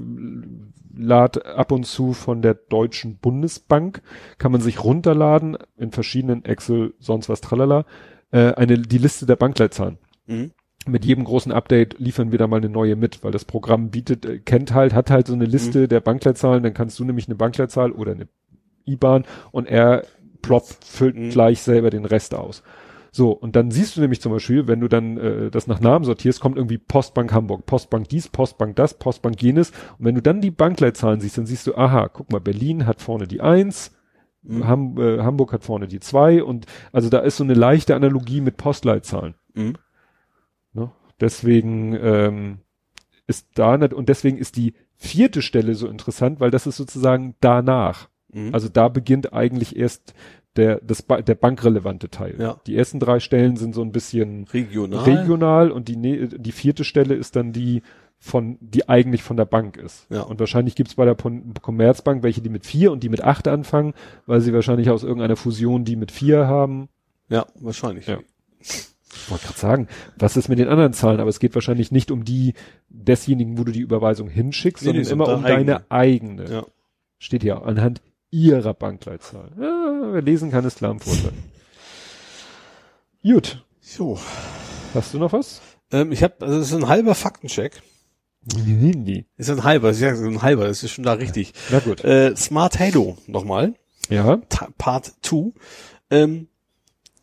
lade 0.96 1.44
ab 1.44 1.72
und 1.72 1.84
zu 1.84 2.14
von 2.14 2.40
der 2.40 2.54
Deutschen 2.54 3.18
Bundesbank, 3.18 4.02
kann 4.38 4.52
man 4.52 4.62
sich 4.62 4.82
runterladen 4.82 5.58
in 5.76 5.92
verschiedenen 5.92 6.44
Excel, 6.44 6.94
sonst 6.98 7.28
was 7.28 7.42
tralala, 7.42 7.84
äh, 8.30 8.54
eine, 8.54 8.78
die 8.78 8.98
Liste 8.98 9.26
der 9.26 9.36
Bankleitzahlen. 9.36 9.98
Mhm. 10.26 10.52
Mit 10.88 11.04
jedem 11.04 11.24
großen 11.24 11.52
Update 11.52 11.98
liefern 11.98 12.32
wir 12.32 12.38
da 12.38 12.46
mal 12.46 12.56
eine 12.56 12.68
neue 12.68 12.96
mit, 12.96 13.22
weil 13.22 13.30
das 13.30 13.44
Programm 13.44 13.90
bietet, 13.90 14.24
äh, 14.26 14.38
kennt 14.38 14.74
halt, 14.74 14.94
hat 14.94 15.10
halt 15.10 15.26
so 15.26 15.34
eine 15.34 15.44
Liste 15.44 15.86
der 15.88 16.00
Bankleitzahlen, 16.00 16.62
dann 16.62 16.74
kannst 16.74 16.98
du 16.98 17.04
nämlich 17.04 17.28
eine 17.28 17.36
Bankleitzahl 17.36 17.92
oder 17.92 18.12
eine 18.12 18.28
IBAN 18.86 19.24
und 19.52 19.68
er 19.68 20.04
plopp, 20.42 20.66
füllt 20.84 21.16
Mhm. 21.16 21.30
gleich 21.30 21.62
selber 21.62 21.90
den 21.90 22.04
Rest 22.04 22.34
aus. 22.34 22.62
So, 23.14 23.30
und 23.30 23.54
dann 23.56 23.70
siehst 23.70 23.96
du 23.96 24.00
nämlich 24.00 24.20
zum 24.22 24.32
Beispiel, 24.32 24.66
wenn 24.66 24.80
du 24.80 24.88
dann 24.88 25.18
äh, 25.18 25.50
das 25.50 25.66
nach 25.66 25.80
Namen 25.80 26.04
sortierst, 26.04 26.40
kommt 26.40 26.56
irgendwie 26.56 26.78
Postbank 26.78 27.32
Hamburg, 27.32 27.66
Postbank 27.66 28.08
dies, 28.08 28.28
Postbank 28.28 28.74
das, 28.76 28.94
Postbank 28.94 29.40
jenes. 29.42 29.70
Und 29.98 30.06
wenn 30.06 30.14
du 30.14 30.22
dann 30.22 30.40
die 30.40 30.50
Bankleitzahlen 30.50 31.20
siehst, 31.20 31.36
dann 31.36 31.46
siehst 31.46 31.66
du, 31.66 31.76
aha, 31.76 32.08
guck 32.08 32.32
mal, 32.32 32.40
Berlin 32.40 32.86
hat 32.86 33.00
vorne 33.02 33.26
die 33.28 33.40
eins, 33.40 33.92
Mhm. 34.44 34.66
Ham, 34.66 34.98
äh, 34.98 35.18
Hamburg 35.20 35.52
hat 35.52 35.62
vorne 35.62 35.86
die 35.86 36.00
zwei 36.00 36.42
und 36.42 36.66
also 36.90 37.08
da 37.08 37.20
ist 37.20 37.36
so 37.36 37.44
eine 37.44 37.54
leichte 37.54 37.94
Analogie 37.94 38.40
mit 38.40 38.56
Postleitzahlen. 38.56 39.34
Mhm. 39.54 39.74
Deswegen 41.22 41.96
ähm, 42.02 42.58
ist 43.26 43.46
da 43.54 43.78
nicht, 43.78 43.94
und 43.94 44.08
deswegen 44.08 44.36
ist 44.36 44.56
die 44.56 44.74
vierte 44.96 45.40
Stelle 45.40 45.74
so 45.74 45.86
interessant, 45.86 46.40
weil 46.40 46.50
das 46.50 46.66
ist 46.66 46.76
sozusagen 46.76 47.36
danach. 47.40 48.08
Mhm. 48.32 48.50
Also 48.52 48.68
da 48.68 48.88
beginnt 48.88 49.32
eigentlich 49.32 49.76
erst 49.76 50.14
der, 50.56 50.80
das, 50.82 51.06
der 51.06 51.34
bankrelevante 51.34 52.10
Teil. 52.10 52.34
Ja. 52.38 52.60
Die 52.66 52.76
ersten 52.76 53.00
drei 53.00 53.20
Stellen 53.20 53.56
sind 53.56 53.74
so 53.74 53.82
ein 53.82 53.92
bisschen 53.92 54.44
regional. 54.52 55.04
regional 55.04 55.70
und 55.70 55.88
die, 55.88 56.28
die 56.28 56.52
vierte 56.52 56.84
Stelle 56.84 57.14
ist 57.14 57.36
dann 57.36 57.52
die 57.52 57.82
von, 58.18 58.58
die 58.60 58.88
eigentlich 58.88 59.22
von 59.22 59.36
der 59.36 59.46
Bank 59.46 59.76
ist. 59.76 60.06
Ja. 60.10 60.22
Und 60.22 60.38
wahrscheinlich 60.40 60.74
gibt's 60.74 60.94
bei 60.94 61.04
der 61.04 61.14
Pon- 61.14 61.54
Commerzbank 61.60 62.22
welche, 62.22 62.42
die 62.42 62.50
mit 62.50 62.66
vier 62.66 62.92
und 62.92 63.02
die 63.02 63.08
mit 63.08 63.22
acht 63.22 63.48
anfangen, 63.48 63.94
weil 64.26 64.40
sie 64.40 64.52
wahrscheinlich 64.52 64.90
aus 64.90 65.04
irgendeiner 65.04 65.36
Fusion 65.36 65.84
die 65.84 65.96
mit 65.96 66.12
vier 66.12 66.46
haben. 66.46 66.88
Ja, 67.28 67.46
wahrscheinlich. 67.60 68.06
Ja. 68.06 68.18
Ich 69.14 69.30
wollte 69.30 69.44
gerade 69.46 69.58
sagen, 69.58 69.88
was 70.16 70.36
ist 70.36 70.48
mit 70.48 70.58
den 70.58 70.68
anderen 70.68 70.92
Zahlen? 70.94 71.20
Aber 71.20 71.28
es 71.28 71.38
geht 71.38 71.54
wahrscheinlich 71.54 71.92
nicht 71.92 72.10
um 72.10 72.24
die 72.24 72.54
desjenigen, 72.88 73.58
wo 73.58 73.64
du 73.64 73.72
die 73.72 73.80
Überweisung 73.80 74.28
hinschickst, 74.28 74.82
Nee, 74.82 74.86
sondern 74.86 75.02
nee, 75.02 75.08
so 75.08 75.12
immer 75.14 75.28
um 75.36 75.42
deine 75.42 75.90
eigene. 75.90 76.50
Ja. 76.50 76.66
Steht 77.18 77.42
hier 77.42 77.62
anhand 77.62 78.00
ihrer 78.30 78.72
Bankleitzahl. 78.74 79.50
Ja, 79.60 80.12
wer 80.12 80.22
lesen 80.22 80.50
kann, 80.50 80.64
ist 80.64 80.78
klar 80.78 80.92
im 80.92 81.00
Vorteil. 81.00 81.32
Gut. 83.22 83.64
So. 83.80 84.18
Hast 84.94 85.14
du 85.14 85.18
noch 85.18 85.32
was? 85.32 85.60
Ähm, 85.90 86.12
ich 86.12 86.22
habe, 86.22 86.34
also 86.40 86.58
das 86.58 86.68
ist 86.68 86.74
ein 86.74 86.88
halber 86.88 87.14
Faktencheck. 87.14 87.82
Nee. 88.56 89.26
Ist 89.36 89.50
ein 89.50 89.62
halber, 89.62 89.90
ist 89.90 90.00
ja 90.00 90.08
ein 90.10 90.42
halber, 90.42 90.66
das 90.66 90.82
ist 90.82 90.90
schon 90.92 91.04
da 91.04 91.12
richtig. 91.12 91.52
Na 91.70 91.78
gut. 91.78 92.02
Äh, 92.04 92.34
Smart 92.36 92.78
Halo 92.80 93.16
nochmal. 93.26 93.74
Ja. 94.08 94.38
Ta- 94.48 94.68
Part 94.78 95.12
2. 95.22 95.52
Ähm, 96.10 96.48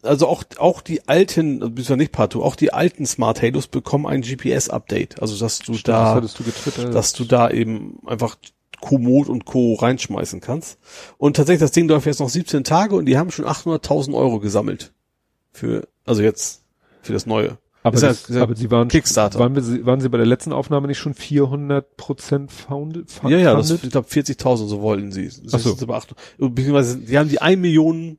also 0.01 0.27
auch, 0.27 0.43
auch 0.57 0.81
die 0.81 1.07
alten, 1.07 1.61
also 1.61 1.71
bist 1.73 1.89
ja 1.89 1.95
nicht 1.95 2.11
Part 2.11 2.33
2, 2.33 2.39
auch 2.39 2.55
die 2.55 2.71
alten 2.73 3.05
Smart 3.05 3.41
Halos 3.41 3.67
bekommen 3.67 4.05
ein 4.05 4.21
GPS-Update. 4.21 5.21
Also 5.21 5.37
dass 5.37 5.59
du 5.59 5.73
das 5.73 5.83
da, 5.83 6.15
hattest 6.15 6.39
du 6.39 6.43
getwittert. 6.43 6.93
dass 6.93 7.13
du 7.13 7.25
da 7.25 7.49
eben 7.49 7.99
einfach 8.05 8.37
Komoot 8.81 9.27
und 9.27 9.43
Co. 9.45 9.73
reinschmeißen 9.75 10.39
kannst. 10.39 10.79
Und 11.17 11.35
tatsächlich, 11.35 11.59
das 11.59 11.71
Ding 11.71 11.87
läuft 11.89 12.05
jetzt 12.05 12.19
noch 12.19 12.29
17 12.29 12.63
Tage 12.63 12.95
und 12.95 13.05
die 13.07 13.17
haben 13.17 13.29
schon 13.31 13.45
800.000 13.45 14.15
Euro 14.15 14.39
gesammelt. 14.39 14.93
Für, 15.51 15.87
also 16.05 16.21
jetzt, 16.21 16.63
für 17.01 17.11
das 17.11 17.25
Neue. 17.25 17.57
aber, 17.83 17.95
ist 17.97 18.03
ja- 18.03 18.07
das, 18.09 18.29
ist 18.29 18.35
ja 18.37 18.41
aber 18.43 18.55
sie 18.55 18.71
waren, 18.71 18.87
Kickstarter. 18.87 19.37
Waren, 19.39 19.53
wir, 19.55 19.85
waren 19.85 19.99
sie 19.99 20.07
bei 20.07 20.17
der 20.17 20.27
letzten 20.27 20.53
Aufnahme 20.53 20.87
nicht 20.87 20.97
schon 20.99 21.13
400 21.13 21.97
Prozent 21.97 22.51
founded? 22.53 23.09
Ja, 23.23 23.29
ja, 23.37 23.53
das, 23.55 23.69
ich 23.69 23.81
glaube 23.91 24.07
40.000 24.07 24.67
so 24.67 24.79
wollten 24.81 25.11
sie. 25.11 25.25
Das 25.27 25.55
Ach 25.55 25.59
so. 25.59 25.73
ist 25.73 25.83
aber 25.83 25.97
acht- 25.97 26.15
Beziehungsweise, 26.37 26.99
die 26.99 27.17
haben 27.17 27.27
die 27.29 27.41
1 27.41 27.59
Million 27.59 28.17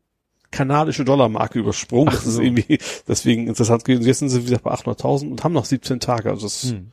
kanadische 0.50 1.04
Dollar-Marke 1.04 1.58
übersprungen. 1.58 2.08
Ach 2.08 2.14
das 2.16 2.26
ist 2.26 2.34
so. 2.34 2.42
irgendwie 2.42 2.78
deswegen 3.06 3.46
interessant 3.46 3.84
gewesen. 3.84 4.04
Jetzt 4.04 4.18
sind 4.18 4.28
sie 4.30 4.46
wieder 4.46 4.58
bei 4.58 4.72
800.000 4.72 5.30
und 5.30 5.44
haben 5.44 5.52
noch 5.52 5.64
17 5.64 6.00
Tage. 6.00 6.30
Also 6.30 6.46
das, 6.46 6.62
Hm. 6.64 6.90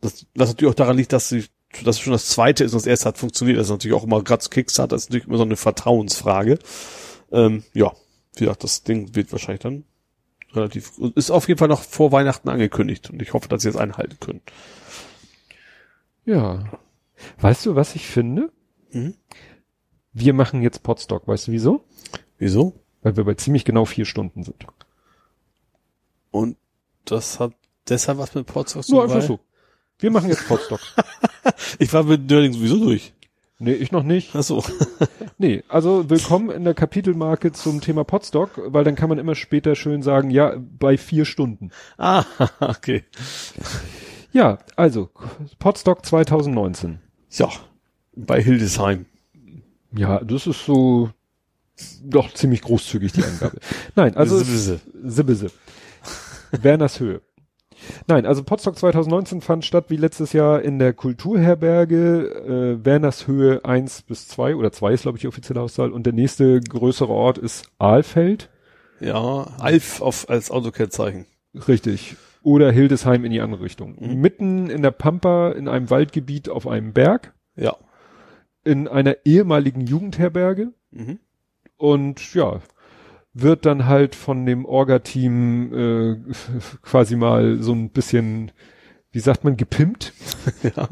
das, 0.00 0.26
das 0.34 0.48
natürlich 0.50 0.70
auch 0.70 0.76
daran 0.76 0.96
liegt, 0.96 1.12
dass 1.12 1.28
sie 1.28 1.44
dass 1.84 2.00
schon 2.00 2.12
das 2.12 2.26
zweite 2.26 2.64
ist 2.64 2.72
und 2.72 2.80
das 2.80 2.86
erste 2.86 3.06
hat 3.06 3.18
funktioniert. 3.18 3.58
Das 3.58 3.68
ist 3.68 3.70
natürlich 3.70 3.96
auch 3.96 4.04
immer 4.04 4.22
gerade 4.22 4.44
Kickstarter, 4.48 4.96
das 4.96 5.04
ist 5.04 5.10
natürlich 5.10 5.28
immer 5.28 5.36
so 5.36 5.44
eine 5.44 5.56
Vertrauensfrage. 5.56 6.58
Ähm, 7.30 7.62
ja, 7.74 7.92
wie 8.34 8.40
gesagt, 8.40 8.64
das 8.64 8.82
Ding 8.82 9.14
wird 9.14 9.30
wahrscheinlich 9.30 9.62
dann 9.62 9.84
relativ, 10.52 10.92
ist 11.14 11.30
auf 11.30 11.46
jeden 11.46 11.58
Fall 11.58 11.68
noch 11.68 11.82
vor 11.82 12.10
Weihnachten 12.12 12.48
angekündigt 12.48 13.10
und 13.10 13.22
ich 13.22 13.32
hoffe, 13.34 13.48
dass 13.48 13.62
sie 13.62 13.68
es 13.68 13.76
einhalten 13.76 14.18
können. 14.18 14.40
Ja. 16.24 16.64
Weißt 17.38 17.66
du, 17.66 17.76
was 17.76 17.94
ich 17.94 18.06
finde? 18.06 18.50
Mhm. 18.90 19.14
Wir 20.12 20.34
machen 20.34 20.62
jetzt 20.62 20.82
Podstock. 20.82 21.28
Weißt 21.28 21.46
du 21.48 21.52
wieso? 21.52 21.84
Wieso? 22.40 22.74
Weil 23.02 23.16
wir 23.16 23.24
bei 23.24 23.34
ziemlich 23.34 23.64
genau 23.64 23.84
vier 23.84 24.06
Stunden 24.06 24.42
sind. 24.42 24.66
Und 26.30 26.56
das 27.04 27.38
hat 27.38 27.52
deshalb 27.88 28.18
was 28.18 28.34
mit 28.34 28.46
Potsdam 28.46 28.82
zu 28.82 28.92
Nur 28.92 29.02
tun. 29.02 29.10
einfach 29.12 29.28
weil- 29.28 29.36
so. 29.36 29.40
Wir 29.98 30.10
machen 30.10 30.28
jetzt 30.30 30.48
Podstock. 30.48 30.80
Ich 31.78 31.92
war 31.92 32.02
mit 32.04 32.28
Nerding 32.30 32.52
sowieso 32.54 32.78
durch. 32.82 33.12
nee, 33.58 33.72
ich 33.72 33.92
noch 33.92 34.02
nicht. 34.02 34.34
Ach 34.34 34.42
so. 34.42 34.64
Nee, 35.38 35.62
also 35.68 36.08
willkommen 36.10 36.50
in 36.50 36.64
der 36.64 36.74
Kapitelmarke 36.74 37.52
zum 37.52 37.80
Thema 37.80 38.04
Podstock, 38.04 38.60
weil 38.66 38.84
dann 38.84 38.94
kann 38.94 39.08
man 39.08 39.18
immer 39.18 39.34
später 39.34 39.74
schön 39.74 40.02
sagen, 40.02 40.30
ja, 40.30 40.54
bei 40.78 40.96
vier 40.98 41.24
Stunden. 41.24 41.70
ah, 41.98 42.24
okay. 42.60 43.04
Ja, 44.32 44.58
also 44.76 45.08
Podstock 45.58 46.04
2019. 46.04 47.00
Ja, 47.32 47.48
bei 48.14 48.42
Hildesheim. 48.42 49.06
Ja, 49.94 50.20
das 50.24 50.46
ist 50.46 50.64
so 50.64 51.10
doch 52.04 52.32
ziemlich 52.34 52.62
großzügig 52.62 53.12
die 53.12 53.22
Angabe. 53.24 53.58
Nein, 53.96 54.16
also 54.16 54.38
Sibbese. 54.38 54.80
Sibbese. 55.02 55.46
Werners 56.52 57.00
Höhe. 57.00 57.20
Nein, 58.06 58.26
also 58.26 58.42
Potsdok 58.44 58.76
2019 58.76 59.40
fand 59.40 59.64
statt 59.64 59.86
wie 59.88 59.96
letztes 59.96 60.32
Jahr 60.34 60.60
in 60.60 60.78
der 60.78 60.92
Kulturherberge 60.92 62.76
äh, 62.82 62.84
Werners 62.84 63.26
Höhe 63.26 63.64
1 63.64 64.02
bis 64.02 64.28
2 64.28 64.56
oder 64.56 64.70
2 64.70 64.92
ist 64.92 65.02
glaube 65.02 65.16
ich 65.16 65.22
die 65.22 65.28
offizielle 65.28 65.60
Auszahl 65.62 65.90
und 65.92 66.04
der 66.04 66.12
nächste 66.12 66.60
größere 66.60 67.12
Ort 67.12 67.38
ist 67.38 67.70
Ahlfeld. 67.78 68.50
Ja, 69.00 69.46
Alf 69.58 70.02
auf, 70.02 70.28
als 70.28 70.50
Autokennzeichen. 70.50 71.24
Richtig. 71.68 72.16
Oder 72.42 72.70
Hildesheim 72.70 73.24
in 73.24 73.32
die 73.32 73.40
andere 73.40 73.62
Richtung. 73.62 73.96
Mhm. 73.98 74.20
Mitten 74.20 74.70
in 74.70 74.82
der 74.82 74.90
Pampa 74.90 75.52
in 75.52 75.66
einem 75.68 75.88
Waldgebiet 75.88 76.48
auf 76.50 76.66
einem 76.66 76.92
Berg 76.92 77.32
Ja. 77.56 77.76
in 78.62 78.88
einer 78.88 79.16
ehemaligen 79.24 79.80
Jugendherberge 79.86 80.72
Mhm. 80.90 81.18
Und 81.80 82.34
ja, 82.34 82.60
wird 83.32 83.64
dann 83.64 83.86
halt 83.86 84.14
von 84.14 84.44
dem 84.44 84.64
Orga-Team 84.66 85.72
äh, 85.72 86.16
quasi 86.82 87.16
mal 87.16 87.58
so 87.62 87.72
ein 87.72 87.90
bisschen, 87.90 88.52
wie 89.12 89.20
sagt 89.20 89.44
man, 89.44 89.56
gepimpt. 89.56 90.12
Ja. 90.62 90.88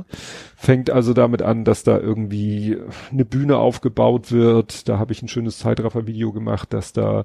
Fängt 0.56 0.90
also 0.90 1.14
damit 1.14 1.40
an, 1.40 1.64
dass 1.64 1.82
da 1.84 1.98
irgendwie 1.98 2.76
eine 3.10 3.24
Bühne 3.24 3.56
aufgebaut 3.56 4.30
wird. 4.30 4.88
Da 4.88 4.98
habe 4.98 5.12
ich 5.12 5.22
ein 5.22 5.28
schönes 5.28 5.58
Zeitraffer-Video 5.58 6.32
gemacht, 6.32 6.72
dass 6.72 6.92
da 6.92 7.24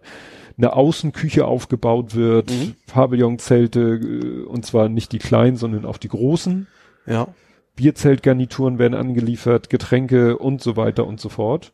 eine 0.57 0.73
Außenküche 0.73 1.45
aufgebaut 1.45 2.15
wird, 2.15 2.49
Mhm. 2.49 2.75
Pavillonzelte, 2.87 3.81
äh, 3.81 4.43
und 4.45 4.65
zwar 4.65 4.87
nicht 4.89 5.11
die 5.11 5.19
kleinen, 5.19 5.57
sondern 5.57 5.85
auch 5.85 5.97
die 5.97 6.07
großen. 6.09 6.67
Ja. 7.05 7.27
Bierzeltgarnituren 7.75 8.79
werden 8.79 8.93
angeliefert, 8.93 9.69
Getränke 9.69 10.37
und 10.37 10.61
so 10.61 10.75
weiter 10.77 11.05
und 11.05 11.19
so 11.19 11.29
fort. 11.29 11.73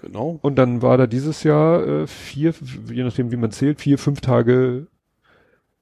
Genau. 0.00 0.38
Und 0.42 0.56
dann 0.56 0.82
war 0.82 0.96
da 0.96 1.06
dieses 1.06 1.42
Jahr 1.42 1.86
äh, 1.86 2.06
vier, 2.06 2.54
je 2.90 3.02
nachdem 3.02 3.30
wie 3.32 3.36
man 3.36 3.50
zählt, 3.50 3.80
vier, 3.80 3.98
fünf 3.98 4.20
Tage 4.20 4.86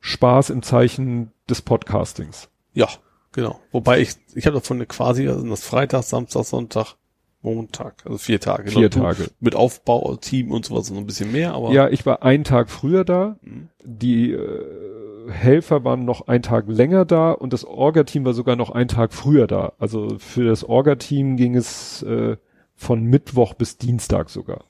Spaß 0.00 0.50
im 0.50 0.62
Zeichen 0.62 1.30
des 1.48 1.62
Podcastings. 1.62 2.48
Ja, 2.74 2.88
genau. 3.32 3.60
Wobei 3.72 4.00
ich, 4.00 4.14
ich 4.34 4.47
habe 4.47 4.55
davon 4.55 4.86
quasi, 4.88 5.28
also 5.28 5.47
das 5.48 5.64
Freitag, 5.64 6.02
Samstag, 6.05 6.44
Sonntag, 6.44 6.94
Montag, 7.42 7.94
also 8.05 8.18
vier 8.18 8.40
Tage. 8.40 8.70
Vier 8.70 8.88
Du- 8.88 9.00
Tage. 9.00 9.28
Mit 9.40 9.55
Aufbau, 9.55 10.16
Team 10.16 10.50
und 10.50 10.64
sowas, 10.66 10.90
noch 10.90 10.98
ein 10.98 11.06
bisschen 11.06 11.30
mehr, 11.32 11.55
aber. 11.55 11.70
Ja, 11.70 11.88
ich 11.88 12.05
war 12.05 12.22
einen 12.22 12.44
Tag 12.44 12.70
früher 12.70 13.05
da. 13.05 13.36
Mhm. 13.42 13.68
Die 13.84 14.32
äh, 14.32 15.30
Helfer 15.30 15.84
waren 15.84 16.05
noch 16.05 16.26
einen 16.26 16.42
Tag 16.42 16.64
länger 16.68 17.05
da 17.05 17.30
und 17.32 17.52
das 17.52 17.64
Orga-Team 17.64 18.24
war 18.24 18.32
sogar 18.34 18.56
noch 18.56 18.70
einen 18.70 18.88
Tag 18.88 19.12
früher 19.12 19.47
da. 19.47 19.72
Also 19.78 20.18
für 20.18 20.44
das 20.44 20.64
Orga-Team 20.64 21.36
ging 21.36 21.55
es 21.55 22.02
äh, 22.02 22.36
von 22.78 23.02
Mittwoch 23.02 23.52
bis 23.52 23.76
Dienstag 23.76 24.31
sogar. 24.31 24.65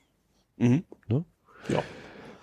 Mhm. 0.57 0.83
Ne? 1.07 1.23
Ja. 1.69 1.83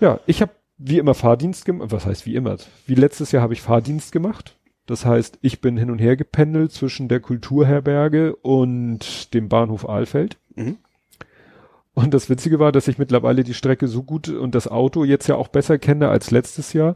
Ja, 0.00 0.20
ich 0.26 0.40
habe 0.40 0.52
wie 0.78 0.98
immer 0.98 1.14
Fahrdienst 1.14 1.64
gemacht. 1.64 1.90
Was 1.90 2.06
heißt 2.06 2.24
wie 2.24 2.36
immer? 2.36 2.56
Wie 2.86 2.94
letztes 2.94 3.32
Jahr 3.32 3.42
habe 3.42 3.52
ich 3.52 3.60
Fahrdienst 3.60 4.12
gemacht. 4.12 4.56
Das 4.86 5.04
heißt, 5.04 5.38
ich 5.42 5.60
bin 5.60 5.76
hin 5.76 5.90
und 5.90 5.98
her 5.98 6.16
gependelt 6.16 6.70
zwischen 6.70 7.08
der 7.08 7.18
Kulturherberge 7.20 8.36
und 8.36 9.34
dem 9.34 9.48
Bahnhof 9.48 9.88
Ahlfeld. 9.88 10.38
Mhm. 10.54 10.76
Und 11.94 12.14
das 12.14 12.30
Witzige 12.30 12.60
war, 12.60 12.72
dass 12.72 12.88
ich 12.88 12.98
mittlerweile 12.98 13.42
die 13.42 13.54
Strecke 13.54 13.88
so 13.88 14.02
gut 14.02 14.28
und 14.28 14.54
das 14.54 14.68
Auto 14.68 15.02
jetzt 15.02 15.26
ja 15.26 15.34
auch 15.34 15.48
besser 15.48 15.78
kenne 15.78 16.08
als 16.08 16.30
letztes 16.30 16.72
Jahr. 16.72 16.94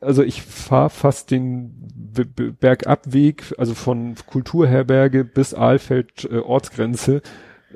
Also 0.00 0.22
ich 0.24 0.42
fahre 0.42 0.90
fast 0.90 1.30
den 1.30 1.70
B 1.94 2.24
B 2.24 2.50
Bergabweg, 2.50 3.54
also 3.56 3.72
von 3.74 4.16
Kulturherberge 4.26 5.24
bis 5.24 5.54
Ahlfeld 5.54 6.28
äh, 6.30 6.38
Ortsgrenze. 6.38 7.22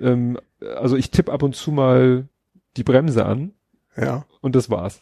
Ähm, 0.00 0.38
also 0.76 0.96
ich 0.96 1.10
tippe 1.10 1.32
ab 1.32 1.42
und 1.42 1.54
zu 1.54 1.72
mal 1.72 2.28
die 2.76 2.84
Bremse 2.84 3.24
an 3.24 3.52
Ja. 3.96 4.24
und 4.40 4.54
das 4.56 4.70
war's. 4.70 5.00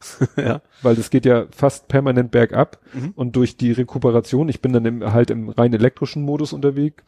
ja. 0.36 0.62
Weil 0.82 0.96
das 0.96 1.10
geht 1.10 1.24
ja 1.24 1.46
fast 1.52 1.88
permanent 1.88 2.30
bergab 2.32 2.78
Mhm. 2.92 3.12
und 3.14 3.36
durch 3.36 3.56
die 3.56 3.72
Rekuperation, 3.72 4.48
ich 4.48 4.60
bin 4.60 4.72
dann 4.72 4.84
im, 4.84 5.12
halt 5.12 5.30
im 5.30 5.48
rein 5.48 5.72
elektrischen 5.72 6.22
Modus 6.24 6.52
unterwegs, 6.52 7.02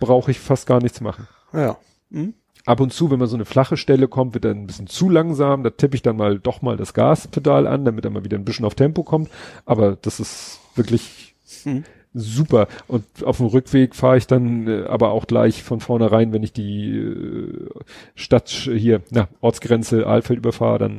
brauche 0.00 0.30
ich 0.32 0.40
fast 0.40 0.66
gar 0.66 0.80
nichts 0.82 1.00
machen. 1.00 1.28
Ja. 1.52 1.76
Mhm. 2.10 2.34
Ab 2.64 2.80
und 2.80 2.92
zu, 2.92 3.10
wenn 3.10 3.18
man 3.18 3.28
so 3.28 3.36
eine 3.36 3.44
flache 3.44 3.76
Stelle 3.76 4.06
kommt, 4.08 4.34
wird 4.34 4.44
er 4.44 4.52
ein 4.52 4.66
bisschen 4.68 4.86
zu 4.86 5.08
langsam, 5.10 5.62
da 5.64 5.70
tippe 5.70 5.96
ich 5.96 6.02
dann 6.02 6.16
mal 6.16 6.38
doch 6.38 6.62
mal 6.62 6.76
das 6.76 6.94
Gaspedal 6.94 7.66
an, 7.66 7.84
damit 7.84 8.04
er 8.04 8.10
mal 8.12 8.24
wieder 8.24 8.38
ein 8.38 8.44
bisschen 8.44 8.64
auf 8.64 8.74
Tempo 8.76 9.02
kommt. 9.02 9.30
Aber 9.64 9.96
das 10.00 10.20
ist 10.20 10.60
wirklich 10.76 11.34
Mhm. 11.64 11.84
Super. 12.14 12.68
Und 12.88 13.04
auf 13.24 13.38
dem 13.38 13.46
Rückweg 13.46 13.94
fahre 13.94 14.16
ich 14.16 14.26
dann 14.26 14.66
äh, 14.68 14.84
aber 14.84 15.12
auch 15.12 15.26
gleich 15.26 15.62
von 15.62 15.80
vornherein, 15.80 16.32
wenn 16.32 16.42
ich 16.42 16.52
die 16.52 16.96
äh, 16.96 17.68
Stadt 18.14 18.48
hier, 18.48 19.02
na, 19.10 19.28
Ortsgrenze 19.40 20.06
Aalfeld 20.06 20.38
überfahre, 20.38 20.78
dann 20.78 20.98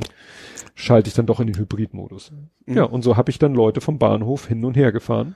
schalte 0.75 1.07
ich 1.07 1.13
dann 1.13 1.25
doch 1.25 1.39
in 1.39 1.47
den 1.47 1.57
Hybridmodus. 1.57 2.31
Mhm. 2.65 2.75
Ja, 2.75 2.83
und 2.83 3.03
so 3.03 3.17
habe 3.17 3.31
ich 3.31 3.39
dann 3.39 3.53
Leute 3.53 3.81
vom 3.81 3.99
Bahnhof 3.99 4.47
hin 4.47 4.65
und 4.65 4.75
her 4.75 4.91
gefahren. 4.91 5.35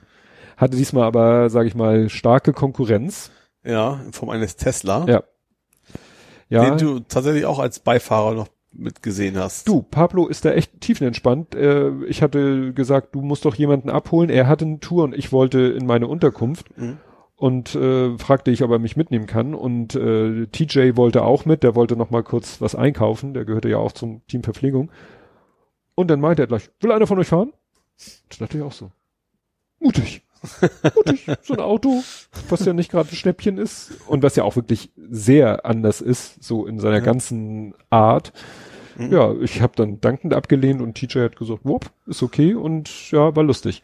Hatte 0.56 0.76
diesmal 0.76 1.04
aber, 1.04 1.50
sage 1.50 1.68
ich 1.68 1.74
mal, 1.74 2.08
starke 2.08 2.52
Konkurrenz. 2.52 3.30
Ja, 3.64 4.00
in 4.04 4.12
Form 4.12 4.30
eines 4.30 4.56
Tesla, 4.56 5.06
Ja. 5.06 5.22
Ja, 6.50 6.64
den 6.64 6.78
du 6.78 7.00
tatsächlich 7.00 7.44
auch 7.44 7.58
als 7.58 7.78
Beifahrer 7.78 8.34
noch 8.34 8.48
mitgesehen 8.78 9.36
hast. 9.36 9.68
Du, 9.68 9.82
Pablo 9.82 10.26
ist 10.28 10.44
da 10.44 10.52
echt 10.52 10.80
tiefenentspannt. 10.80 11.54
Äh, 11.54 11.90
ich 12.06 12.22
hatte 12.22 12.72
gesagt, 12.72 13.14
du 13.14 13.20
musst 13.22 13.44
doch 13.44 13.54
jemanden 13.54 13.90
abholen. 13.90 14.30
Er 14.30 14.46
hatte 14.46 14.64
eine 14.64 14.80
Tour 14.80 15.04
und 15.04 15.14
ich 15.14 15.32
wollte 15.32 15.60
in 15.60 15.86
meine 15.86 16.06
Unterkunft 16.06 16.76
Mhm. 16.78 16.98
und 17.36 17.74
äh, 17.74 18.16
fragte 18.18 18.50
ich, 18.50 18.62
ob 18.62 18.70
er 18.70 18.78
mich 18.78 18.96
mitnehmen 18.96 19.26
kann. 19.26 19.54
Und 19.54 19.94
äh, 19.94 20.46
TJ 20.46 20.96
wollte 20.96 21.22
auch 21.24 21.44
mit. 21.44 21.62
Der 21.62 21.74
wollte 21.74 21.96
noch 21.96 22.10
mal 22.10 22.22
kurz 22.22 22.60
was 22.60 22.74
einkaufen. 22.74 23.34
Der 23.34 23.44
gehörte 23.44 23.68
ja 23.68 23.78
auch 23.78 23.92
zum 23.92 24.22
Team 24.28 24.42
Verpflegung. 24.42 24.90
Und 25.94 26.08
dann 26.08 26.20
meinte 26.20 26.42
er 26.42 26.46
gleich, 26.46 26.70
will 26.80 26.92
einer 26.92 27.06
von 27.08 27.18
euch 27.18 27.28
fahren? 27.28 27.52
Das 28.28 28.38
dachte 28.38 28.58
ich 28.58 28.62
auch 28.62 28.72
so. 28.72 28.90
Mutig. 29.80 30.22
Mutig. 30.94 31.26
So 31.42 31.54
ein 31.54 31.60
Auto, 31.60 32.00
was 32.48 32.64
ja 32.64 32.72
nicht 32.72 32.92
gerade 32.92 33.08
ein 33.10 33.16
Schnäppchen 33.16 33.58
ist 33.58 33.92
und 34.06 34.22
was 34.22 34.36
ja 34.36 34.44
auch 34.44 34.54
wirklich 34.54 34.92
sehr 34.96 35.66
anders 35.66 36.00
ist, 36.00 36.40
so 36.42 36.64
in 36.66 36.78
seiner 36.78 36.98
Ja. 36.98 37.04
ganzen 37.04 37.74
Art. 37.90 38.32
Mhm. 38.98 39.12
Ja, 39.12 39.34
ich 39.40 39.62
habe 39.62 39.72
dann 39.76 40.00
dankend 40.00 40.34
abgelehnt 40.34 40.82
und 40.82 40.94
TJ 40.94 41.20
hat 41.20 41.36
gesagt, 41.36 41.64
wupp, 41.64 41.90
ist 42.06 42.22
okay 42.22 42.54
und 42.54 43.10
ja, 43.10 43.34
war 43.34 43.44
lustig. 43.44 43.82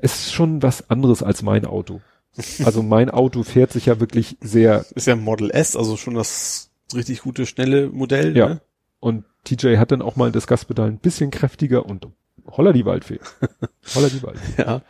Es 0.00 0.14
ist 0.14 0.32
schon 0.32 0.62
was 0.62 0.90
anderes 0.90 1.22
als 1.22 1.42
mein 1.42 1.64
Auto. 1.64 2.00
Also 2.64 2.82
mein 2.82 3.08
Auto 3.08 3.44
fährt 3.44 3.72
sich 3.72 3.86
ja 3.86 3.98
wirklich 3.98 4.36
sehr, 4.42 4.84
Ist 4.94 5.06
ja 5.06 5.16
Model 5.16 5.50
S, 5.50 5.74
also 5.74 5.96
schon 5.96 6.14
das 6.14 6.70
richtig 6.94 7.22
gute, 7.22 7.46
schnelle 7.46 7.88
Modell. 7.88 8.36
Ja. 8.36 8.48
Ne? 8.48 8.60
und 9.00 9.24
TJ 9.44 9.76
hat 9.76 9.92
dann 9.92 10.02
auch 10.02 10.16
mal 10.16 10.32
das 10.32 10.46
Gaspedal 10.46 10.88
ein 10.88 10.98
bisschen 10.98 11.30
kräftiger 11.30 11.86
und 11.86 12.08
holla 12.48 12.72
die 12.72 12.84
Waldfee. 12.84 13.20
Holla 13.94 14.08
die 14.08 14.22
Waldfee. 14.22 14.62
Ja. 14.62 14.82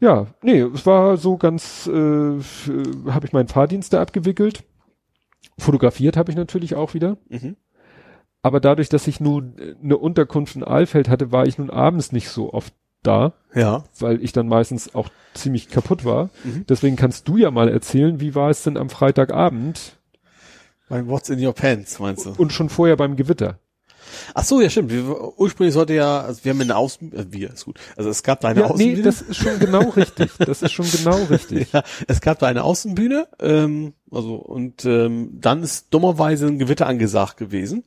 Ja, 0.00 0.26
nee, 0.42 0.60
es 0.60 0.84
war 0.86 1.16
so 1.16 1.36
ganz, 1.36 1.86
äh, 1.86 1.90
habe 1.90 3.26
ich 3.26 3.32
meinen 3.32 3.48
Fahrdienst 3.48 3.92
da 3.92 4.02
abgewickelt. 4.02 4.64
Fotografiert 5.58 6.16
habe 6.16 6.30
ich 6.30 6.36
natürlich 6.36 6.74
auch 6.74 6.94
wieder. 6.94 7.16
Mhm. 7.28 7.56
Aber 8.44 8.60
dadurch, 8.60 8.90
dass 8.90 9.06
ich 9.08 9.20
nun 9.20 9.54
äh, 9.58 9.74
eine 9.82 9.96
Unterkunft 9.96 10.54
in 10.54 10.62
Aalfeld 10.62 11.08
hatte, 11.08 11.32
war 11.32 11.46
ich 11.46 11.56
nun 11.58 11.70
abends 11.70 12.12
nicht 12.12 12.28
so 12.28 12.52
oft 12.52 12.74
da, 13.02 13.32
Ja. 13.54 13.84
weil 13.98 14.22
ich 14.22 14.32
dann 14.32 14.46
meistens 14.48 14.94
auch 14.94 15.08
ziemlich 15.32 15.68
kaputt 15.68 16.04
war. 16.04 16.30
Mhm. 16.44 16.64
Deswegen 16.68 16.96
kannst 16.96 17.26
du 17.26 17.36
ja 17.38 17.50
mal 17.50 17.68
erzählen, 17.68 18.20
wie 18.20 18.34
war 18.34 18.50
es 18.50 18.62
denn 18.62 18.76
am 18.76 18.90
Freitagabend 18.90 19.96
Mein 20.90 21.08
What's 21.08 21.30
in 21.30 21.44
your 21.44 21.54
pants, 21.54 21.98
meinst 21.98 22.26
du? 22.26 22.34
und 22.36 22.52
schon 22.52 22.68
vorher 22.68 22.96
beim 22.96 23.16
Gewitter? 23.16 23.58
Ach 24.34 24.44
so, 24.44 24.60
ja 24.60 24.68
stimmt. 24.70 24.90
Wir, 24.92 25.38
ursprünglich 25.38 25.72
sollte 25.74 25.94
ja, 25.94 26.20
also 26.20 26.44
wir 26.44 26.52
haben 26.52 26.60
eine 26.60 26.76
Außen, 26.76 27.12
äh, 27.14 27.24
wir, 27.30 27.50
ist 27.52 27.64
gut. 27.64 27.78
Also 27.96 28.10
es 28.10 28.22
gab 28.22 28.40
da 28.40 28.48
eine 28.48 28.60
Ja, 28.60 28.66
nee, 28.68 28.72
Außenbühne. 28.74 29.02
das 29.02 29.22
ist 29.22 29.36
schon 29.38 29.58
genau 29.58 29.88
richtig. 29.90 30.30
Das 30.38 30.62
ist 30.62 30.72
schon 30.72 30.86
genau 30.90 31.16
richtig. 31.30 31.72
ja, 31.72 31.82
es 32.06 32.20
gab 32.20 32.38
da 32.38 32.46
eine 32.46 32.62
Außenbühne, 32.62 33.26
ähm, 33.40 33.94
also 34.10 34.34
und 34.36 34.84
ähm, 34.84 35.30
dann 35.40 35.62
ist 35.62 35.92
dummerweise 35.92 36.46
ein 36.46 36.58
Gewitter 36.58 36.86
angesagt 36.86 37.38
gewesen. 37.38 37.84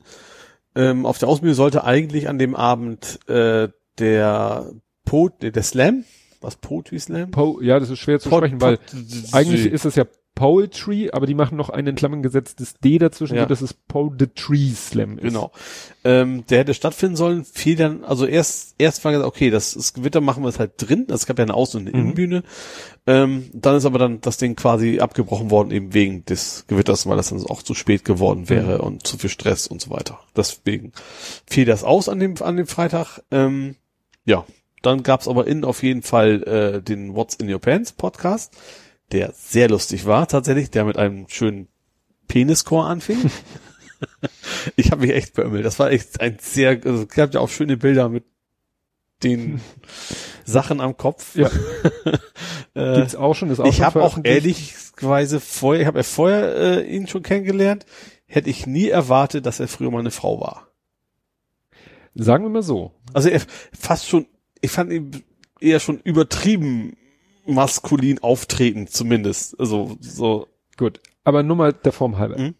Ähm, 0.78 1.04
auf 1.06 1.18
der 1.18 1.28
Außenbühne 1.28 1.54
sollte 1.54 1.82
eigentlich 1.84 2.28
an 2.28 2.38
dem 2.38 2.54
Abend 2.54 3.18
äh, 3.28 3.68
der 3.98 4.70
Po, 5.04 5.28
der, 5.28 5.50
der 5.50 5.62
Slam, 5.64 6.04
was 6.40 6.54
Poetry 6.56 7.00
Slam? 7.00 7.32
Po 7.32 7.60
ja, 7.60 7.80
das 7.80 7.90
ist 7.90 7.98
schwer 7.98 8.20
zu 8.20 8.30
Po- 8.30 8.36
sprechen, 8.36 8.60
weil 8.60 8.78
eigentlich 9.32 9.66
ist 9.66 9.84
es 9.84 9.96
ja 9.96 10.04
Poetry, 10.38 11.10
aber 11.12 11.26
die 11.26 11.34
machen 11.34 11.56
noch 11.56 11.68
ein 11.68 11.84
in 11.88 11.96
Klammern 11.96 12.22
gesetztes 12.22 12.74
D 12.74 12.98
dazwischen, 12.98 13.34
Ja. 13.36 13.44
dass 13.46 13.60
es 13.60 13.74
Poetry 13.74 14.70
Slam 14.72 15.18
ist. 15.18 15.22
Genau. 15.24 15.50
Ähm, 16.04 16.44
der 16.46 16.60
hätte 16.60 16.74
stattfinden 16.74 17.16
sollen, 17.16 17.44
fiel 17.44 17.74
dann, 17.74 18.04
also 18.04 18.24
erst, 18.24 18.76
erst 18.78 19.04
war 19.04 19.10
gesagt, 19.10 19.26
okay, 19.28 19.50
das, 19.50 19.74
das 19.74 19.94
Gewitter 19.94 20.20
machen 20.20 20.44
wir 20.44 20.48
es 20.48 20.60
halt 20.60 20.74
drin. 20.76 21.06
Es 21.10 21.26
gab 21.26 21.38
ja 21.40 21.44
eine 21.44 21.54
Außen- 21.54 21.78
und 21.78 21.88
eine 21.88 21.90
Mhm. 21.96 22.02
Innenbühne. 22.04 22.42
Ähm, 23.08 23.50
dann 23.52 23.74
ist 23.76 23.84
aber 23.84 23.98
dann 23.98 24.20
das 24.20 24.36
Ding 24.36 24.54
quasi 24.54 25.00
abgebrochen 25.00 25.50
worden, 25.50 25.72
eben 25.72 25.92
wegen 25.92 26.24
des 26.24 26.64
Gewitters, 26.68 27.06
weil 27.08 27.16
das 27.16 27.30
dann 27.30 27.44
auch 27.46 27.64
zu 27.64 27.74
spät 27.74 28.04
geworden 28.04 28.48
wäre 28.48 28.80
und 28.82 29.04
zu 29.06 29.18
viel 29.18 29.30
Stress 29.30 29.66
und 29.66 29.80
so 29.80 29.90
weiter. 29.90 30.20
Deswegen 30.36 30.92
fiel 31.50 31.64
das 31.64 31.82
aus 31.82 32.08
an 32.08 32.20
dem, 32.20 32.34
an 32.40 32.56
dem 32.56 32.68
Freitag. 32.68 33.22
Ähm, 33.32 33.74
ja, 34.24 34.44
dann 34.82 35.02
gab's 35.02 35.26
aber 35.26 35.48
innen 35.48 35.64
auf 35.64 35.82
jeden 35.82 36.02
Fall 36.02 36.42
äh, 36.44 36.80
den 36.80 37.16
What's 37.16 37.34
in 37.34 37.52
Your 37.52 37.58
Pants 37.58 37.90
Podcast, 37.90 38.56
der 39.12 39.32
sehr 39.32 39.68
lustig 39.68 40.06
war 40.06 40.28
tatsächlich, 40.28 40.70
der 40.70 40.84
mit 40.84 40.96
einem 40.96 41.26
schönen 41.28 41.68
Penischor 42.26 42.86
anfing. 42.86 43.30
ich 44.76 44.90
habe 44.90 45.02
mich 45.02 45.14
echt 45.14 45.34
beömmelt. 45.34 45.64
Das 45.64 45.78
war 45.78 45.90
echt 45.90 46.20
ein 46.20 46.38
sehr, 46.40 46.80
also 46.84 47.02
es 47.02 47.08
gab 47.08 47.32
ja 47.34 47.40
auch 47.40 47.48
schöne 47.48 47.76
Bilder 47.76 48.08
mit 48.08 48.24
den 49.22 49.60
Sachen 50.44 50.80
am 50.80 50.96
Kopf. 50.96 51.36
Ja. 51.36 51.50
äh, 52.74 52.96
Gibt's 52.96 53.16
auch 53.16 53.34
schon, 53.34 53.50
ist 53.50 53.60
auch 53.60 53.66
ich 53.66 53.82
habe 53.82 54.02
auch 54.02 54.18
ehrlichweise 54.22 55.40
vorher, 55.40 55.82
ich 55.82 55.86
habe 55.86 55.98
ja 55.98 56.04
vorher 56.04 56.56
äh, 56.56 56.94
ihn 56.94 57.06
schon 57.08 57.22
kennengelernt, 57.22 57.86
hätte 58.26 58.50
ich 58.50 58.66
nie 58.66 58.88
erwartet, 58.88 59.46
dass 59.46 59.60
er 59.60 59.68
früher 59.68 59.90
mal 59.90 60.00
eine 60.00 60.10
Frau 60.10 60.40
war. 60.40 60.68
Sagen 62.14 62.44
wir 62.44 62.50
mal 62.50 62.62
so. 62.62 62.92
Also 63.12 63.28
er 63.28 63.40
fast 63.78 64.08
schon, 64.08 64.26
ich 64.60 64.70
fand 64.70 64.92
ihn 64.92 65.22
eher 65.60 65.80
schon 65.80 66.00
übertrieben 66.00 66.96
maskulin 67.48 68.18
auftreten, 68.20 68.86
zumindest. 68.86 69.58
Also 69.58 69.96
so, 70.00 70.46
Gut. 70.76 71.00
Aber 71.24 71.42
nur 71.42 71.56
mal 71.56 71.72
der 71.72 71.92
Form 71.92 72.18
halber. 72.18 72.38
Mhm. 72.38 72.54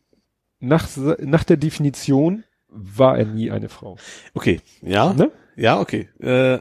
Nach, 0.61 0.89
nach 1.21 1.45
der 1.45 1.57
Definition 1.57 2.43
war 2.69 3.17
er 3.19 3.25
nie 3.27 3.51
eine 3.51 3.69
Frau. 3.69 3.97
okay, 4.35 4.61
ja, 4.83 5.13
Ne? 5.15 5.31
ja, 5.57 5.81
okay. 5.81 6.09
Äh, 6.21 6.59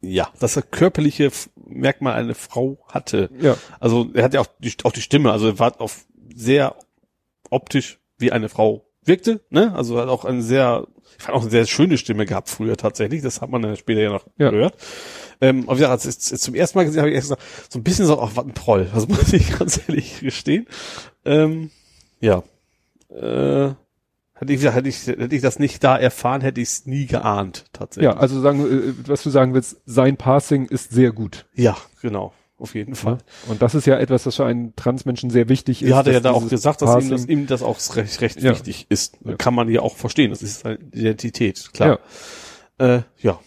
ja, 0.00 0.28
dass 0.38 0.54
er 0.56 0.62
körperliche 0.62 1.30
Merkmal 1.56 2.14
eine 2.14 2.34
Frau 2.34 2.78
hatte. 2.86 3.30
Ja. 3.40 3.56
Also 3.80 4.10
er 4.14 4.22
hat 4.24 4.34
ja 4.34 4.40
auch 4.40 4.46
die, 4.60 4.72
auch 4.84 4.92
die 4.92 5.00
Stimme, 5.00 5.32
also 5.32 5.48
er 5.48 5.58
war 5.58 5.80
auf 5.80 6.06
sehr 6.34 6.76
optisch 7.50 7.98
wie 8.18 8.30
eine 8.30 8.48
Frau 8.48 8.84
wirkte, 9.02 9.40
ne? 9.50 9.74
Also 9.74 9.96
er 9.96 10.02
hat 10.02 10.08
auch 10.08 10.24
eine 10.24 10.42
sehr, 10.42 10.86
ich 11.18 11.24
fand 11.24 11.36
auch 11.36 11.42
eine 11.42 11.50
sehr 11.50 11.66
schöne 11.66 11.98
Stimme 11.98 12.26
gehabt 12.26 12.48
früher 12.48 12.76
tatsächlich. 12.76 13.22
Das 13.22 13.40
hat 13.40 13.50
man 13.50 13.62
dann 13.62 13.76
später 13.76 14.02
ja 14.02 14.10
noch 14.10 14.26
Ja. 14.36 14.50
gehört. 14.50 14.76
Ähm, 15.40 15.64
aber 15.64 15.76
wie 15.76 15.80
gesagt, 15.82 15.92
als 15.92 16.32
ich 16.32 16.40
zum 16.40 16.54
ersten 16.54 16.78
Mal 16.78 16.84
gesehen 16.84 17.00
habe, 17.00 17.10
ich 17.10 17.14
erst 17.16 17.28
gesagt, 17.28 17.42
so 17.72 17.78
ein 17.78 17.82
bisschen 17.84 18.06
so, 18.06 18.20
ach, 18.20 18.32
was 18.34 18.44
ein 18.44 18.54
Proll. 18.54 18.88
Das 18.92 19.06
muss 19.08 19.32
ich 19.32 19.56
ganz 19.58 19.80
ehrlich 19.86 20.20
gestehen. 20.20 20.66
Ähm, 21.24 21.70
ja. 22.20 22.42
Äh, 23.10 23.74
hätte 24.34 24.52
ich, 24.52 24.62
hätte 24.64 24.88
ich, 24.88 25.06
hätte 25.06 25.34
ich 25.34 25.42
das 25.42 25.58
nicht 25.58 25.82
da 25.84 25.96
erfahren, 25.96 26.40
hätte 26.40 26.60
ich 26.60 26.68
es 26.68 26.86
nie 26.86 27.06
geahnt, 27.06 27.66
tatsächlich. 27.72 28.12
Ja, 28.12 28.18
also 28.18 28.40
sagen, 28.40 28.60
äh, 28.66 28.94
was 29.08 29.22
du 29.22 29.30
sagen 29.30 29.54
willst, 29.54 29.76
sein 29.86 30.16
Passing 30.16 30.66
ist 30.66 30.90
sehr 30.90 31.12
gut. 31.12 31.46
Ja, 31.54 31.76
genau. 32.02 32.32
Auf 32.60 32.74
jeden 32.74 32.96
Fall. 32.96 33.14
Ne? 33.14 33.18
Und 33.46 33.62
das 33.62 33.76
ist 33.76 33.86
ja 33.86 33.96
etwas, 33.98 34.26
was 34.26 34.34
für 34.34 34.44
einen 34.44 34.74
Transmenschen 34.74 35.30
sehr 35.30 35.48
wichtig 35.48 35.80
ist. 35.80 35.90
Ja, 35.90 35.96
hat 35.98 36.08
er 36.08 36.14
ja 36.14 36.20
da 36.20 36.32
auch 36.32 36.48
gesagt, 36.48 36.82
dass 36.82 37.04
ihm, 37.04 37.10
das, 37.10 37.26
ihm 37.26 37.46
das 37.46 37.62
auch 37.62 37.78
recht, 37.94 38.20
recht 38.20 38.42
Ja. 38.42 38.50
wichtig 38.50 38.86
ist. 38.88 39.16
Ja. 39.24 39.36
Kann 39.36 39.54
man 39.54 39.68
ja 39.68 39.80
auch 39.80 39.94
verstehen. 39.96 40.30
Das 40.30 40.42
ist 40.42 40.60
seine 40.60 40.78
Identität, 40.92 41.70
klar. 41.72 42.00
Ja. 42.80 42.96
Äh, 42.96 43.02
ja. 43.18 43.38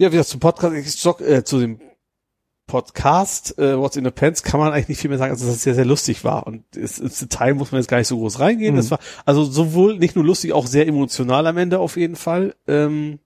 Ja, 0.00 0.10
wieder 0.12 0.24
zum 0.24 0.40
Podcast, 0.40 0.74
ich 0.74 1.26
äh, 1.28 1.44
zu 1.44 1.58
dem 1.58 1.78
Podcast, 2.66 3.58
äh, 3.58 3.76
What's 3.76 3.96
in 3.96 4.04
the 4.06 4.10
Pants, 4.10 4.42
kann 4.42 4.58
man 4.58 4.72
eigentlich 4.72 4.88
nicht 4.88 5.00
viel 5.00 5.10
mehr 5.10 5.18
sagen, 5.18 5.32
als 5.32 5.42
dass 5.42 5.50
es 5.50 5.62
sehr, 5.62 5.74
sehr 5.74 5.84
lustig 5.84 6.24
war. 6.24 6.46
Und 6.46 6.64
es, 6.74 6.98
ins 6.98 7.18
Detail 7.18 7.52
muss 7.52 7.70
man 7.70 7.82
jetzt 7.82 7.88
gar 7.88 7.98
nicht 7.98 8.08
so 8.08 8.16
groß 8.16 8.40
reingehen. 8.40 8.72
Mhm. 8.72 8.76
Das 8.78 8.90
war 8.90 8.98
also 9.26 9.44
sowohl 9.44 9.98
nicht 9.98 10.16
nur 10.16 10.24
lustig, 10.24 10.54
auch 10.54 10.66
sehr 10.66 10.86
emotional 10.88 11.46
am 11.46 11.58
Ende 11.58 11.80
auf 11.80 11.98
jeden 11.98 12.16
Fall. 12.16 12.54
Ähm, 12.66 13.18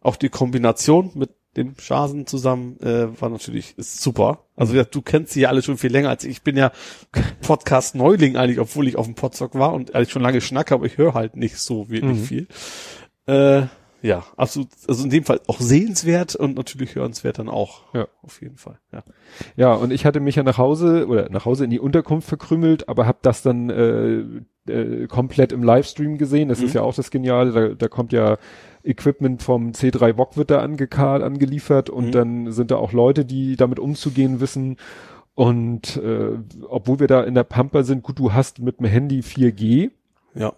auch 0.00 0.14
die 0.14 0.28
Kombination 0.28 1.10
mit 1.14 1.30
dem 1.56 1.74
Schasen 1.76 2.24
zusammen, 2.24 2.78
äh, 2.78 3.20
war 3.20 3.28
natürlich, 3.28 3.76
ist 3.76 4.00
super. 4.00 4.44
Also 4.54 4.76
ja, 4.76 4.84
du 4.84 5.02
kennst 5.02 5.32
sie 5.32 5.40
ja 5.40 5.48
alle 5.48 5.62
schon 5.62 5.76
viel 5.76 5.90
länger 5.90 6.10
als 6.10 6.22
ich. 6.22 6.30
Ich 6.30 6.42
bin 6.42 6.56
ja 6.56 6.70
Podcast-Neuling 7.42 8.36
eigentlich, 8.36 8.60
obwohl 8.60 8.86
ich 8.86 8.94
auf 8.94 9.06
dem 9.06 9.16
Podstock 9.16 9.56
war 9.56 9.72
und 9.72 9.96
eigentlich 9.96 10.12
schon 10.12 10.22
lange 10.22 10.40
schnacke, 10.40 10.72
aber 10.72 10.86
ich 10.86 10.98
höre 10.98 11.14
halt 11.14 11.34
nicht 11.34 11.58
so 11.58 11.90
wirklich 11.90 12.20
Mhm. 12.20 12.24
viel. 12.24 12.46
Äh, 13.26 13.62
ja, 14.02 14.24
absolut, 14.36 14.68
also 14.88 15.04
in 15.04 15.10
dem 15.10 15.24
Fall 15.24 15.40
auch 15.46 15.60
sehenswert 15.60 16.34
und 16.36 16.56
natürlich 16.56 16.94
hörenswert 16.94 17.38
dann 17.38 17.48
auch. 17.48 17.82
Ja. 17.94 18.06
Auf 18.22 18.40
jeden 18.40 18.56
Fall, 18.56 18.78
ja. 18.92 19.02
Ja, 19.56 19.74
und 19.74 19.90
ich 19.92 20.04
hatte 20.06 20.20
mich 20.20 20.36
ja 20.36 20.42
nach 20.42 20.58
Hause 20.58 21.06
oder 21.06 21.28
nach 21.30 21.44
Hause 21.44 21.64
in 21.64 21.70
die 21.70 21.80
Unterkunft 21.80 22.28
verkrümelt, 22.28 22.88
aber 22.88 23.06
habe 23.06 23.18
das 23.22 23.42
dann 23.42 23.68
äh, 23.70 24.72
äh, 24.72 25.06
komplett 25.06 25.52
im 25.52 25.62
Livestream 25.62 26.16
gesehen. 26.18 26.48
Das 26.48 26.60
Mhm. 26.60 26.66
ist 26.66 26.74
ja 26.74 26.82
auch 26.82 26.94
das 26.94 27.10
Geniale. 27.10 27.52
Da, 27.52 27.74
da 27.74 27.88
kommt 27.88 28.12
ja 28.12 28.38
Equipment 28.82 29.42
vom 29.42 29.72
C3 29.72 30.16
VOG 30.16 30.36
wird 30.38 30.50
da 30.50 30.60
angekarrt, 30.60 31.22
angeliefert 31.22 31.90
und 31.90 32.06
Mhm. 32.06 32.12
dann 32.12 32.52
sind 32.52 32.70
da 32.70 32.76
auch 32.76 32.92
Leute, 32.92 33.24
die 33.26 33.56
damit 33.56 33.78
umzugehen 33.78 34.40
wissen. 34.40 34.76
Und 35.34 35.96
äh, 35.96 36.38
obwohl 36.68 37.00
wir 37.00 37.06
da 37.06 37.22
in 37.22 37.34
der 37.34 37.44
Pampa 37.44 37.82
sind, 37.82 38.02
gut, 38.02 38.18
du 38.18 38.32
hast 38.32 38.58
mit 38.58 38.78
dem 38.80 38.86
Handy 38.86 39.20
4G, 39.22 39.90
Ja. 40.34 40.52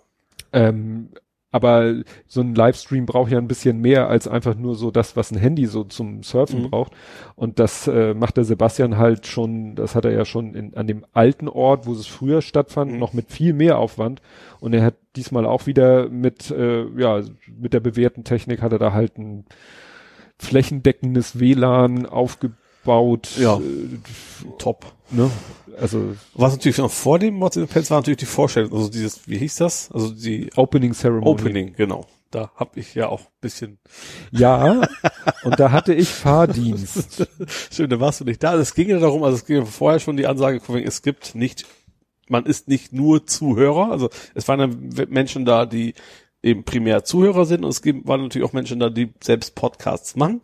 ähm, 0.52 1.08
aber 1.52 2.02
so 2.26 2.40
ein 2.40 2.54
Livestream 2.56 3.06
braucht 3.06 3.30
ja 3.30 3.38
ein 3.38 3.46
bisschen 3.46 3.78
mehr 3.80 4.08
als 4.08 4.26
einfach 4.26 4.56
nur 4.56 4.74
so 4.74 4.90
das, 4.90 5.14
was 5.16 5.30
ein 5.30 5.38
Handy 5.38 5.66
so 5.66 5.84
zum 5.84 6.22
Surfen 6.24 6.62
Mhm. 6.62 6.70
braucht. 6.70 6.92
Und 7.36 7.58
das 7.60 7.86
äh, 7.86 8.14
macht 8.14 8.36
der 8.38 8.44
Sebastian 8.44 8.96
halt 8.98 9.26
schon, 9.26 9.74
das 9.76 9.94
hat 9.94 10.04
er 10.04 10.12
ja 10.12 10.24
schon 10.24 10.54
in, 10.54 10.74
an 10.76 10.86
dem 10.88 11.04
alten 11.12 11.46
Ort, 11.48 11.86
wo 11.86 11.92
es 11.92 12.06
früher 12.06 12.42
stattfand, 12.42 12.92
Mhm. 12.92 12.98
noch 12.98 13.12
mit 13.12 13.30
viel 13.30 13.52
mehr 13.52 13.78
Aufwand. 13.78 14.20
Und 14.58 14.72
er 14.72 14.82
hat 14.82 14.94
diesmal 15.14 15.46
auch 15.46 15.66
wieder 15.66 16.08
mit, 16.08 16.50
äh, 16.50 16.84
ja, 16.98 17.20
mit 17.60 17.72
der 17.74 17.80
bewährten 17.80 18.24
Technik 18.24 18.62
hat 18.62 18.72
er 18.72 18.78
da 18.78 18.92
halt 18.92 19.18
ein 19.18 19.44
flächendeckendes 20.38 21.38
WLAN 21.38 22.06
aufgebaut. 22.06 23.28
Ja. 23.38 23.56
Äh, 23.58 23.60
Top. 24.58 24.86
Ne? 25.12 25.30
Also 25.80 26.14
Was 26.34 26.52
natürlich 26.52 26.78
noch 26.78 26.90
vor 26.90 27.18
dem 27.18 27.34
Mods 27.34 27.56
in 27.56 27.66
the 27.66 27.72
Pants 27.72 27.90
war 27.90 27.98
natürlich 27.98 28.18
die 28.18 28.26
Vorstellung, 28.26 28.72
also 28.72 28.88
dieses, 28.88 29.26
wie 29.28 29.38
hieß 29.38 29.56
das? 29.56 29.90
Also 29.92 30.10
die 30.10 30.50
Opening 30.56 30.92
Ceremony. 30.92 31.26
Opening, 31.26 31.74
genau. 31.74 32.06
Da 32.30 32.50
hab 32.56 32.76
ich 32.76 32.94
ja 32.94 33.08
auch 33.08 33.20
ein 33.20 33.40
bisschen 33.40 33.78
Ja, 34.30 34.80
und 35.44 35.60
da 35.60 35.70
hatte 35.70 35.92
ich 35.92 36.08
Fahrdienst. 36.08 37.26
Schön, 37.70 37.90
da 37.90 38.00
warst 38.00 38.20
du 38.20 38.24
nicht 38.24 38.42
da. 38.42 38.54
Es 38.54 38.74
ging 38.74 38.88
ja 38.88 38.98
darum, 38.98 39.22
also 39.22 39.36
es 39.36 39.44
ging 39.44 39.56
ja 39.56 39.64
vorher 39.64 40.00
schon 40.00 40.16
die 40.16 40.26
Ansage, 40.26 40.60
es 40.82 41.02
gibt 41.02 41.34
nicht, 41.34 41.66
man 42.28 42.46
ist 42.46 42.68
nicht 42.68 42.92
nur 42.92 43.26
Zuhörer, 43.26 43.90
also 43.90 44.08
es 44.34 44.48
waren 44.48 44.58
dann 44.58 45.10
Menschen 45.10 45.44
da, 45.44 45.66
die 45.66 45.94
eben 46.42 46.64
primär 46.64 47.04
Zuhörer 47.04 47.44
sind 47.44 47.64
und 47.64 47.70
es 47.70 47.82
gibt, 47.82 48.06
waren 48.06 48.22
natürlich 48.22 48.48
auch 48.48 48.54
Menschen 48.54 48.80
da, 48.80 48.90
die 48.90 49.12
selbst 49.22 49.54
Podcasts 49.54 50.16
machen. 50.16 50.40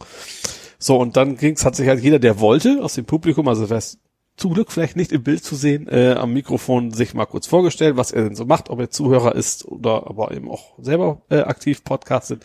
So, 0.78 0.96
und 0.98 1.16
dann 1.16 1.36
ging's, 1.36 1.64
hat 1.64 1.74
sich 1.74 1.88
halt 1.88 2.00
jeder, 2.00 2.18
der 2.18 2.38
wollte, 2.38 2.82
aus 2.84 2.94
dem 2.94 3.04
Publikum, 3.04 3.48
also 3.48 3.68
wer 3.68 3.78
es 3.78 3.98
zum 4.38 4.54
Glück 4.54 4.70
vielleicht 4.72 4.96
nicht 4.96 5.12
im 5.12 5.22
Bild 5.24 5.44
zu 5.44 5.56
sehen, 5.56 5.88
äh, 5.88 6.12
am 6.12 6.32
Mikrofon 6.32 6.92
sich 6.92 7.12
mal 7.12 7.26
kurz 7.26 7.46
vorgestellt, 7.46 7.96
was 7.96 8.12
er 8.12 8.22
denn 8.24 8.36
so 8.36 8.44
macht, 8.44 8.70
ob 8.70 8.78
er 8.80 8.88
Zuhörer 8.88 9.34
ist 9.34 9.64
oder 9.66 10.06
aber 10.08 10.30
eben 10.32 10.50
auch 10.50 10.74
selber 10.78 11.20
äh, 11.28 11.40
aktiv 11.40 11.84
podcastet. 11.84 12.42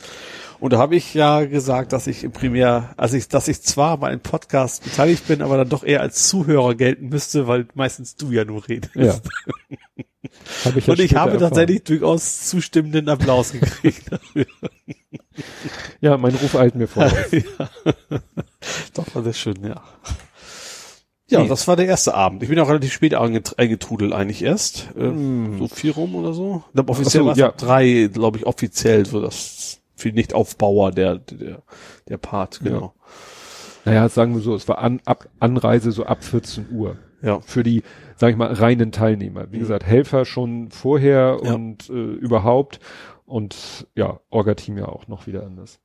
Und 0.59 0.73
da 0.73 0.77
habe 0.79 0.95
ich 0.95 1.13
ja 1.13 1.45
gesagt, 1.45 1.93
dass 1.93 2.07
ich 2.07 2.23
im 2.23 2.31
Primär, 2.31 2.93
also 2.97 3.15
ich, 3.15 3.27
dass 3.27 3.47
ich 3.47 3.61
zwar 3.61 3.97
bei 3.99 4.07
einem 4.07 4.21
Podcast 4.21 4.83
beteiligt 4.83 5.27
bin, 5.27 5.41
aber 5.41 5.57
dann 5.57 5.69
doch 5.69 5.83
eher 5.83 6.01
als 6.01 6.27
Zuhörer 6.27 6.73
gelten 6.75 7.09
müsste, 7.09 7.47
weil 7.47 7.67
meistens 7.75 8.15
du 8.15 8.31
ja 8.31 8.43
nur 8.43 8.67
redest. 8.67 8.95
Ja. 8.95 9.15
Hab 10.65 10.75
ich 10.77 10.87
ja 10.87 10.93
Und 10.93 10.99
ich 10.99 11.15
habe 11.15 11.31
erfahren. 11.33 11.49
tatsächlich 11.49 11.83
durchaus 11.83 12.47
zustimmenden 12.49 13.07
Applaus 13.09 13.51
gekriegt. 13.51 14.09
Ja, 16.01 16.17
mein 16.17 16.33
Ruf 16.35 16.55
eilt 16.55 16.75
mir 16.75 16.87
vor. 16.87 17.05
ja. 17.31 17.69
Doch, 18.93 19.13
war 19.15 19.23
sehr 19.23 19.33
schön, 19.33 19.63
ja. 19.63 19.81
Ja, 21.29 21.41
Nee. 21.41 21.47
das 21.47 21.67
war 21.67 21.75
der 21.77 21.85
erste 21.85 22.13
Abend. 22.13 22.43
Ich 22.43 22.49
bin 22.49 22.59
auch 22.59 22.67
relativ 22.69 22.91
spät 22.91 23.13
einget- 23.15 23.57
eingetrudelt 23.57 24.11
eigentlich 24.13 24.43
erst. 24.43 24.89
Äh, 24.97 25.11
So 25.57 25.67
vier 25.69 25.93
rum 25.95 26.15
oder 26.15 26.33
so. 26.33 26.63
Ich 26.67 26.73
glaube, 26.73 26.91
offiziell 26.91 27.21
so, 27.21 27.25
war 27.27 27.31
es 27.33 27.39
ja. 27.39 27.47
ab 27.47 27.57
drei, 27.57 28.09
glaube 28.11 28.37
ich, 28.39 28.45
offiziell 28.45 29.05
so 29.05 29.21
das 29.21 29.79
für 29.95 30.09
die 30.09 30.15
Nicht-Aufbauer 30.15 30.91
der, 30.91 31.19
der, 31.19 31.61
der 32.09 32.17
Part, 32.17 32.59
genau. 32.61 32.93
Naja, 33.85 34.07
sagen 34.09 34.33
wir 34.33 34.41
so, 34.41 34.53
es 34.55 34.67
war 34.67 34.79
an, 34.79 35.01
ab 35.05 35.27
Anreise 35.39 35.91
so 35.91 36.05
ab 36.05 36.23
14 36.23 36.67
Uhr. 36.71 36.97
Ja. 37.21 37.39
Für 37.41 37.63
die, 37.63 37.83
sag 38.17 38.31
ich 38.31 38.35
mal, 38.37 38.51
reinen 38.51 38.91
Teilnehmer. 38.91 39.49
Wie 39.51 39.59
gesagt, 39.59 39.85
Helfer 39.85 40.25
schon 40.25 40.71
vorher 40.71 41.39
Ja. 41.43 41.53
und 41.53 41.89
äh, 41.89 41.93
überhaupt. 41.93 42.79
Und 43.25 43.87
ja, 43.95 44.19
Orga-Team 44.29 44.77
ja 44.77 44.85
auch 44.87 45.07
noch 45.07 45.25
wieder 45.27 45.45
anders. 45.45 45.79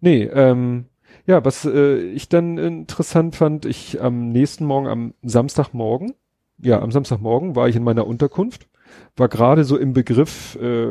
Nee, 0.00 0.24
ähm, 0.24 0.86
ja, 1.26 1.44
was 1.44 1.64
äh, 1.64 1.96
ich 1.96 2.28
dann 2.28 2.58
interessant 2.58 3.36
fand, 3.36 3.64
ich 3.64 4.00
am 4.00 4.30
nächsten 4.30 4.64
Morgen, 4.64 4.88
am 4.88 5.14
Samstagmorgen, 5.22 6.14
ja, 6.58 6.80
am 6.80 6.90
Samstagmorgen 6.92 7.56
war 7.56 7.68
ich 7.68 7.76
in 7.76 7.84
meiner 7.84 8.06
Unterkunft, 8.06 8.68
war 9.16 9.28
gerade 9.28 9.64
so 9.64 9.78
im 9.78 9.94
Begriff, 9.94 10.56
äh, 10.60 10.86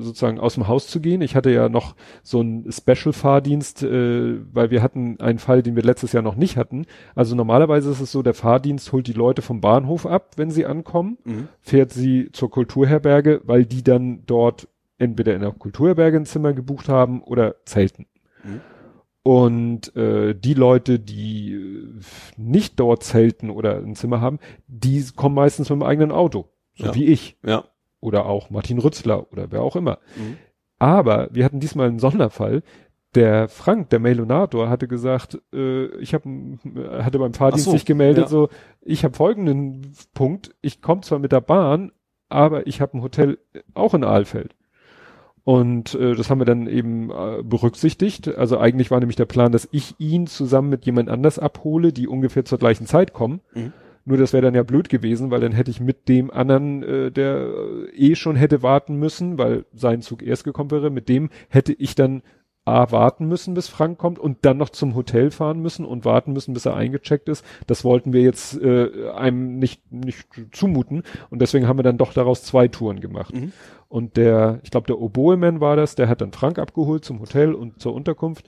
sozusagen 0.00 0.38
aus 0.38 0.54
dem 0.54 0.68
Haus 0.68 0.88
zu 0.88 1.00
gehen. 1.00 1.22
Ich 1.22 1.34
hatte 1.34 1.50
ja 1.50 1.68
noch 1.68 1.94
so 2.22 2.40
einen 2.40 2.70
Special-Fahrdienst, 2.70 3.82
äh, 3.82 4.38
weil 4.52 4.70
wir 4.70 4.82
hatten 4.82 5.18
einen 5.20 5.38
Fall, 5.38 5.62
den 5.62 5.74
wir 5.74 5.82
letztes 5.82 6.12
Jahr 6.12 6.22
noch 6.22 6.36
nicht 6.36 6.56
hatten. 6.56 6.84
Also 7.14 7.34
normalerweise 7.34 7.90
ist 7.90 8.00
es 8.00 8.12
so, 8.12 8.22
der 8.22 8.34
Fahrdienst 8.34 8.92
holt 8.92 9.06
die 9.06 9.14
Leute 9.14 9.40
vom 9.40 9.60
Bahnhof 9.60 10.06
ab, 10.06 10.32
wenn 10.36 10.50
sie 10.50 10.66
ankommen, 10.66 11.18
Mhm. 11.24 11.48
fährt 11.60 11.92
sie 11.92 12.30
zur 12.32 12.50
Kulturherberge, 12.50 13.40
weil 13.44 13.64
die 13.64 13.82
dann 13.82 14.22
dort 14.26 14.68
entweder 14.98 15.34
in 15.34 15.40
der 15.40 15.52
Kulturherberge 15.52 16.18
ein 16.18 16.26
Zimmer 16.26 16.52
gebucht 16.52 16.88
haben 16.88 17.22
oder 17.22 17.56
zelten. 17.64 18.06
Mhm. 18.44 18.60
Und 19.26 19.96
äh, 19.96 20.36
die 20.36 20.54
Leute, 20.54 21.00
die 21.00 21.52
äh, 21.52 22.00
nicht 22.36 22.78
dort 22.78 23.02
zelten 23.02 23.50
oder 23.50 23.78
ein 23.78 23.96
Zimmer 23.96 24.20
haben, 24.20 24.38
die 24.68 25.04
kommen 25.16 25.34
meistens 25.34 25.68
mit 25.68 25.80
dem 25.80 25.82
eigenen 25.82 26.12
Auto. 26.12 26.46
So 26.76 26.86
Ja. 26.86 26.94
wie 26.94 27.06
ich. 27.06 27.36
Ja. 27.44 27.64
Oder 27.98 28.26
auch 28.26 28.50
Martin 28.50 28.78
Rützler 28.78 29.32
oder 29.32 29.50
wer 29.50 29.62
auch 29.62 29.74
immer. 29.74 29.98
Mhm. 30.14 30.36
Aber 30.78 31.28
wir 31.32 31.44
hatten 31.44 31.58
diesmal 31.58 31.88
einen 31.88 31.98
Sonderfall. 31.98 32.62
Der 33.16 33.48
Frank, 33.48 33.90
der 33.90 33.98
Mailonator, 33.98 34.68
hatte 34.68 34.86
gesagt, 34.86 35.40
äh, 35.52 35.86
ich 35.96 36.14
habe 36.14 36.58
hatte 37.02 37.18
beim 37.18 37.34
Fahrdienst 37.34 37.64
so, 37.64 37.72
sich 37.72 37.84
gemeldet, 37.84 38.26
ja. 38.26 38.28
so, 38.28 38.48
ich 38.80 39.02
habe 39.02 39.16
folgenden 39.16 39.92
Punkt, 40.14 40.54
ich 40.60 40.80
komme 40.82 41.00
zwar 41.00 41.18
mit 41.18 41.32
der 41.32 41.40
Bahn, 41.40 41.90
aber 42.28 42.68
ich 42.68 42.80
habe 42.80 42.96
ein 42.96 43.02
Hotel 43.02 43.38
auch 43.74 43.92
in 43.92 44.04
Aalfeld. 44.04 44.54
Und 45.46 45.94
äh, 45.94 46.16
das 46.16 46.28
haben 46.28 46.40
wir 46.40 46.44
dann 46.44 46.66
eben 46.66 47.08
äh, 47.10 47.40
berücksichtigt. 47.44 48.36
Also 48.36 48.58
eigentlich 48.58 48.90
war 48.90 48.98
nämlich 48.98 49.14
der 49.14 49.26
Plan, 49.26 49.52
dass 49.52 49.68
ich 49.70 49.94
ihn 49.98 50.26
zusammen 50.26 50.70
mit 50.70 50.86
jemand 50.86 51.08
anders 51.08 51.38
abhole, 51.38 51.92
die 51.92 52.08
ungefähr 52.08 52.44
zur 52.44 52.58
gleichen 52.58 52.84
Zeit 52.84 53.12
kommen. 53.12 53.40
Mhm. 53.54 53.72
Nur 54.04 54.18
das 54.18 54.32
wäre 54.32 54.42
dann 54.42 54.56
ja 54.56 54.64
blöd 54.64 54.88
gewesen, 54.88 55.30
weil 55.30 55.38
dann 55.38 55.52
hätte 55.52 55.70
ich 55.70 55.78
mit 55.78 56.08
dem 56.08 56.32
anderen, 56.32 56.82
äh, 56.82 57.12
der 57.12 57.46
äh, 57.46 57.96
eh 57.96 58.16
schon 58.16 58.34
hätte 58.34 58.64
warten 58.64 58.96
müssen, 58.96 59.38
weil 59.38 59.66
sein 59.72 60.02
Zug 60.02 60.20
erst 60.20 60.42
gekommen 60.42 60.72
wäre, 60.72 60.90
mit 60.90 61.08
dem 61.08 61.30
hätte 61.48 61.72
ich 61.74 61.94
dann 61.94 62.22
A 62.66 62.90
warten 62.90 63.26
müssen, 63.26 63.54
bis 63.54 63.68
Frank 63.68 63.96
kommt 63.96 64.18
und 64.18 64.38
dann 64.44 64.56
noch 64.58 64.70
zum 64.70 64.94
Hotel 64.94 65.30
fahren 65.30 65.60
müssen 65.60 65.86
und 65.86 66.04
warten 66.04 66.32
müssen, 66.32 66.52
bis 66.52 66.66
er 66.66 66.74
eingecheckt 66.74 67.28
ist. 67.28 67.44
Das 67.66 67.84
wollten 67.84 68.12
wir 68.12 68.22
jetzt 68.22 68.60
äh, 68.60 69.08
einem 69.10 69.58
nicht, 69.58 69.92
nicht 69.92 70.26
zumuten 70.50 71.04
und 71.30 71.40
deswegen 71.40 71.68
haben 71.68 71.78
wir 71.78 71.84
dann 71.84 71.96
doch 71.96 72.12
daraus 72.12 72.42
zwei 72.42 72.66
Touren 72.66 73.00
gemacht. 73.00 73.34
Mhm. 73.34 73.52
Und 73.88 74.16
der, 74.16 74.58
ich 74.64 74.70
glaube, 74.70 74.88
der 74.88 75.00
Oboeman 75.00 75.60
war 75.60 75.76
das, 75.76 75.94
der 75.94 76.08
hat 76.08 76.20
dann 76.20 76.32
Frank 76.32 76.58
abgeholt 76.58 77.04
zum 77.04 77.20
Hotel 77.20 77.54
und 77.54 77.80
zur 77.80 77.94
Unterkunft. 77.94 78.46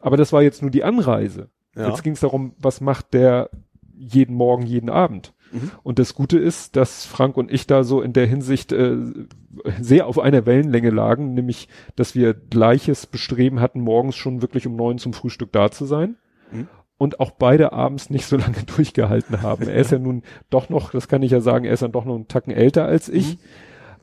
Aber 0.00 0.16
das 0.16 0.32
war 0.32 0.42
jetzt 0.42 0.60
nur 0.60 0.72
die 0.72 0.82
Anreise. 0.82 1.48
Ja. 1.76 1.88
Jetzt 1.88 2.02
ging 2.02 2.14
es 2.14 2.20
darum, 2.20 2.54
was 2.58 2.80
macht 2.80 3.14
der 3.14 3.48
jeden 3.94 4.34
Morgen, 4.34 4.66
jeden 4.66 4.90
Abend. 4.90 5.32
Mhm. 5.52 5.70
Und 5.82 5.98
das 5.98 6.14
Gute 6.14 6.38
ist, 6.38 6.76
dass 6.76 7.04
Frank 7.04 7.36
und 7.36 7.52
ich 7.52 7.66
da 7.66 7.84
so 7.84 8.00
in 8.00 8.12
der 8.12 8.26
Hinsicht 8.26 8.72
äh, 8.72 8.96
sehr 9.80 10.06
auf 10.06 10.18
einer 10.18 10.46
Wellenlänge 10.46 10.90
lagen, 10.90 11.34
nämlich, 11.34 11.68
dass 11.94 12.14
wir 12.14 12.34
gleiches 12.34 13.06
Bestreben 13.06 13.60
hatten, 13.60 13.80
morgens 13.80 14.16
schon 14.16 14.42
wirklich 14.42 14.66
um 14.66 14.76
neun 14.76 14.98
zum 14.98 15.12
Frühstück 15.12 15.52
da 15.52 15.70
zu 15.70 15.84
sein. 15.84 16.16
Mhm. 16.50 16.68
Und 16.98 17.20
auch 17.20 17.32
beide 17.32 17.72
abends 17.72 18.10
nicht 18.10 18.26
so 18.26 18.36
lange 18.38 18.62
durchgehalten 18.64 19.42
haben. 19.42 19.68
Er 19.68 19.76
ist 19.76 19.92
ja 19.92 19.98
nun 19.98 20.22
doch 20.50 20.68
noch, 20.68 20.90
das 20.90 21.08
kann 21.08 21.22
ich 21.22 21.32
ja 21.32 21.40
sagen, 21.40 21.64
er 21.64 21.74
ist 21.74 21.82
dann 21.82 21.92
doch 21.92 22.04
noch 22.04 22.14
einen 22.14 22.28
Tacken 22.28 22.52
älter 22.52 22.84
als 22.84 23.08
ich. 23.08 23.38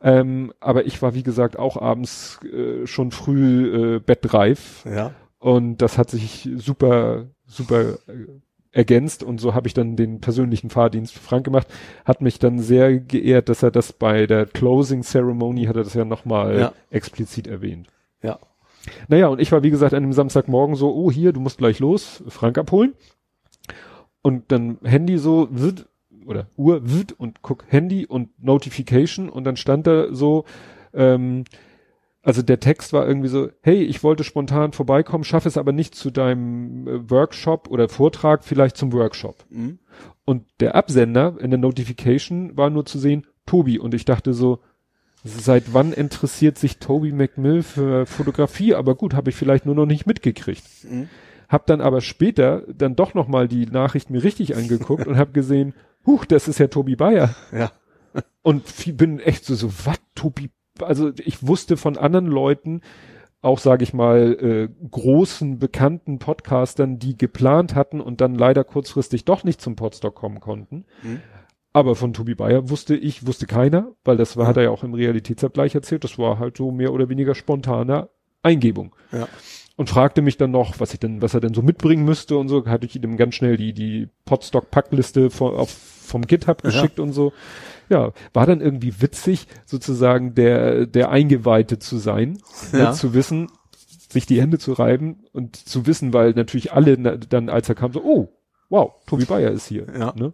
Ähm, 0.02 0.54
aber 0.62 0.86
ich 0.86 1.02
war, 1.02 1.14
wie 1.14 1.24
gesagt, 1.24 1.60
auch 1.60 1.76
abends 1.82 2.40
äh, 2.46 2.88
schon 2.88 3.12
früh 3.12 3.96
äh, 3.96 4.00
bettreif. 4.00 4.86
Ja. 4.86 5.12
Und 5.40 5.78
das 5.78 5.98
hat 5.98 6.10
sich 6.10 6.50
super, 6.56 7.28
super 7.46 7.94
äh, 8.08 8.28
ergänzt 8.72 9.24
und 9.24 9.40
so 9.40 9.54
habe 9.56 9.68
ich 9.68 9.74
dann 9.74 9.96
den 9.96 10.22
persönlichen 10.22 10.70
Fahrdienst 10.70 11.14
für 11.14 11.20
Frank 11.20 11.44
gemacht. 11.44 11.68
Hat 12.06 12.22
mich 12.22 12.38
dann 12.40 12.60
sehr 12.60 13.00
geehrt, 13.00 13.50
dass 13.50 13.64
er 13.64 13.72
das 13.72 13.94
bei 13.94 14.28
der 14.28 14.46
Closing 14.46 15.02
Ceremony 15.02 15.66
hat 15.66 15.76
er 15.76 15.84
das 15.84 15.94
ja 15.96 16.06
nochmal 16.06 16.60
Ja. 16.60 16.74
explizit 16.92 17.48
erwähnt. 17.48 17.88
Ja. 18.22 18.38
Naja, 19.08 19.28
und 19.28 19.42
ich 19.42 19.52
war 19.52 19.64
wie 19.64 19.72
gesagt 19.72 19.94
an 19.94 20.04
dem 20.04 20.14
Samstagmorgen 20.14 20.76
so, 20.76 20.94
oh 20.94 21.12
hier, 21.12 21.34
du 21.34 21.40
musst 21.40 21.58
gleich 21.58 21.80
los, 21.80 22.24
Frank 22.28 22.58
abholen. 22.58 22.94
Und 24.22 24.52
dann 24.52 24.78
Handy 24.84 25.18
so, 25.18 25.48
wird, 25.52 25.88
oder 26.26 26.48
Uhr, 26.56 26.82
wird 26.90 27.14
und 27.14 27.42
guck 27.42 27.64
Handy 27.68 28.06
und 28.06 28.30
Notification 28.44 29.30
und 29.30 29.46
dann 29.46 29.58
stand 29.58 29.88
da 29.88 30.14
so, 30.14 30.46
ähm, 30.94 31.44
also 32.30 32.44
der 32.44 32.60
Text 32.60 32.94
war 32.94 33.08
irgendwie 33.08 33.28
so, 33.28 33.50
hey, 33.62 33.82
ich 33.82 34.04
wollte 34.04 34.24
spontan 34.24 34.72
vorbeikommen, 34.72 35.24
schaffe 35.24 35.48
es 35.48 35.58
aber 35.58 35.72
nicht 35.72 35.96
zu 35.96 36.12
deinem 36.12 36.88
äh, 36.88 37.10
Workshop 37.10 37.68
oder 37.70 37.90
Vortrag, 37.90 38.44
vielleicht 38.44 38.78
zum 38.78 38.94
Workshop. 38.94 39.46
Mhm. 39.50 39.80
Und 40.26 40.46
der 40.60 40.76
Absender 40.76 41.38
in 41.40 41.50
der 41.50 41.58
Notification 41.58 42.56
war 42.56 42.70
nur 42.70 42.86
zu 42.86 43.00
sehen, 43.00 43.26
Tobi. 43.48 43.80
Und 43.80 43.96
ich 43.96 44.06
dachte 44.06 44.36
so, 44.36 44.60
seit 45.24 45.74
wann 45.74 45.92
interessiert 45.92 46.60
sich 46.60 46.78
Toby 46.78 47.14
McMill 47.14 47.64
für 47.64 48.06
Fotografie? 48.06 48.76
Aber 48.76 48.94
gut, 48.94 49.16
habe 49.16 49.32
ich 49.32 49.36
vielleicht 49.36 49.66
nur 49.66 49.74
noch 49.74 49.88
nicht 49.88 50.06
mitgekriegt. 50.06 50.64
Mhm. 50.88 51.10
Hab 51.48 51.66
dann 51.66 51.82
aber 51.82 52.00
später 52.00 52.62
dann 52.72 52.96
doch 52.96 53.16
noch 53.16 53.28
mal 53.28 53.48
die 53.48 53.66
Nachricht 53.66 54.12
mir 54.12 54.24
richtig 54.24 54.56
angeguckt 54.56 55.08
und 55.08 55.18
habe 55.18 55.32
gesehen, 55.32 55.74
huch, 56.06 56.26
das 56.26 56.48
ist 56.48 56.60
ja 56.60 56.68
Tobi 56.68 56.96
Bayer. 56.96 57.34
Ja. 57.52 57.72
Und 58.44 58.66
bin 58.98 59.20
echt 59.20 59.46
so, 59.46 59.56
so, 59.56 59.72
was, 59.84 59.98
Tobi? 60.14 60.52
Also 60.84 61.12
ich 61.18 61.46
wusste 61.46 61.78
von 61.78 61.98
anderen 61.98 62.28
Leuten, 62.28 62.82
auch 63.42 63.60
sage 63.60 63.84
ich 63.84 63.94
mal, 63.94 64.34
äh, 64.34 64.70
großen, 64.90 65.60
bekannten 65.60 66.20
Podcastern, 66.20 67.00
die 67.00 67.18
geplant 67.18 67.76
hatten 67.76 68.02
und 68.02 68.22
dann 68.22 68.36
leider 68.36 68.64
kurzfristig 68.64 69.26
doch 69.26 69.44
nicht 69.44 69.62
zum 69.62 69.76
Podstock 69.76 70.16
kommen 70.16 70.40
konnten. 70.40 70.86
Mhm. 71.04 71.22
Aber 71.72 71.96
von 71.96 72.14
Tobi 72.14 72.36
Bayer 72.36 72.70
wusste 72.70 72.96
ich, 72.96 73.28
wusste 73.28 73.46
keiner, 73.46 73.92
weil 74.04 74.18
das 74.18 74.36
war, 74.36 74.48
hat 74.48 74.58
er 74.58 74.64
ja 74.64 74.70
auch 74.72 74.84
im 74.84 74.96
Realitätsabgleich 74.96 75.76
erzählt, 75.76 76.04
das 76.04 76.18
war 76.18 76.40
halt 76.40 76.58
so 76.58 76.72
mehr 76.72 76.92
oder 76.92 77.10
weniger 77.10 77.36
spontane 77.36 78.10
Eingebung. 78.42 78.96
Ja. 79.12 79.28
Und 79.76 79.90
fragte 79.90 80.22
mich 80.22 80.36
dann 80.36 80.52
noch, 80.52 80.80
was 80.80 80.94
ich 80.94 81.00
denn, 81.00 81.22
was 81.22 81.34
er 81.34 81.40
denn 81.40 81.54
so 81.54 81.62
mitbringen 81.62 82.04
müsste 82.04 82.38
und 82.38 82.50
so, 82.50 82.66
hatte 82.66 82.86
ich 82.86 83.02
ihm 83.02 83.16
ganz 83.16 83.36
schnell 83.36 83.56
die, 83.56 83.72
die 83.74 84.10
Podstock-Packliste 84.26 85.30
auf, 85.40 85.70
vom 85.70 86.24
GitHub 86.24 86.64
Ja. 86.64 86.70
geschickt 86.72 87.00
und 87.00 87.14
so. 87.14 87.32
Ja, 87.90 88.14
war 88.34 88.46
dann 88.46 88.62
irgendwie 88.62 89.02
witzig, 89.02 89.48
sozusagen 89.66 90.36
der, 90.36 90.86
der 90.86 91.10
Eingeweihte 91.10 91.80
zu 91.80 91.98
sein, 91.98 92.40
Ja. 92.72 92.90
ne, 92.90 92.94
zu 92.94 93.14
wissen, 93.14 93.52
sich 94.12 94.26
die 94.26 94.40
Hände 94.42 94.58
zu 94.60 94.74
reiben 94.74 95.24
und 95.34 95.56
zu 95.56 95.86
wissen, 95.88 96.14
weil 96.14 96.32
natürlich 96.32 96.72
alle 96.72 96.96
na, 96.98 97.18
dann, 97.18 97.50
als 97.50 97.68
er 97.70 97.76
kam, 97.76 97.92
so, 97.94 98.04
oh, 98.04 98.30
wow, 98.70 98.94
Tobi 99.08 99.26
Bayer 99.26 99.52
ist 99.52 99.68
hier. 99.68 99.86
Ja. 99.98 100.14
Ne? 100.16 100.34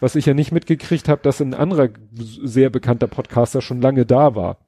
Was 0.00 0.14
ich 0.14 0.26
ja 0.26 0.34
nicht 0.34 0.52
mitgekriegt 0.52 1.08
habe, 1.08 1.22
dass 1.22 1.40
ein 1.40 1.54
anderer 1.54 1.88
sehr 2.12 2.70
bekannter 2.70 3.08
Podcaster 3.08 3.60
schon 3.60 3.80
lange 3.80 4.06
da 4.06 4.34
war. 4.36 4.58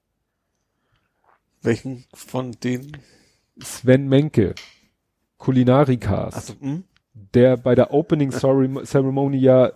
Welchen 1.63 2.05
von 2.15 2.53
denen? 2.65 2.97
Sven 3.63 4.09
Menke, 4.09 4.55
Kulinarikast, 5.39 6.37
Also, 6.37 6.55
hm? 6.61 6.85
Der 7.35 7.57
bei 7.57 7.75
der 7.75 7.93
Opening 7.95 8.31
Cerem- 8.31 8.85
Ceremony 8.85 9.39
ja 9.39 9.67
äh, 9.67 9.73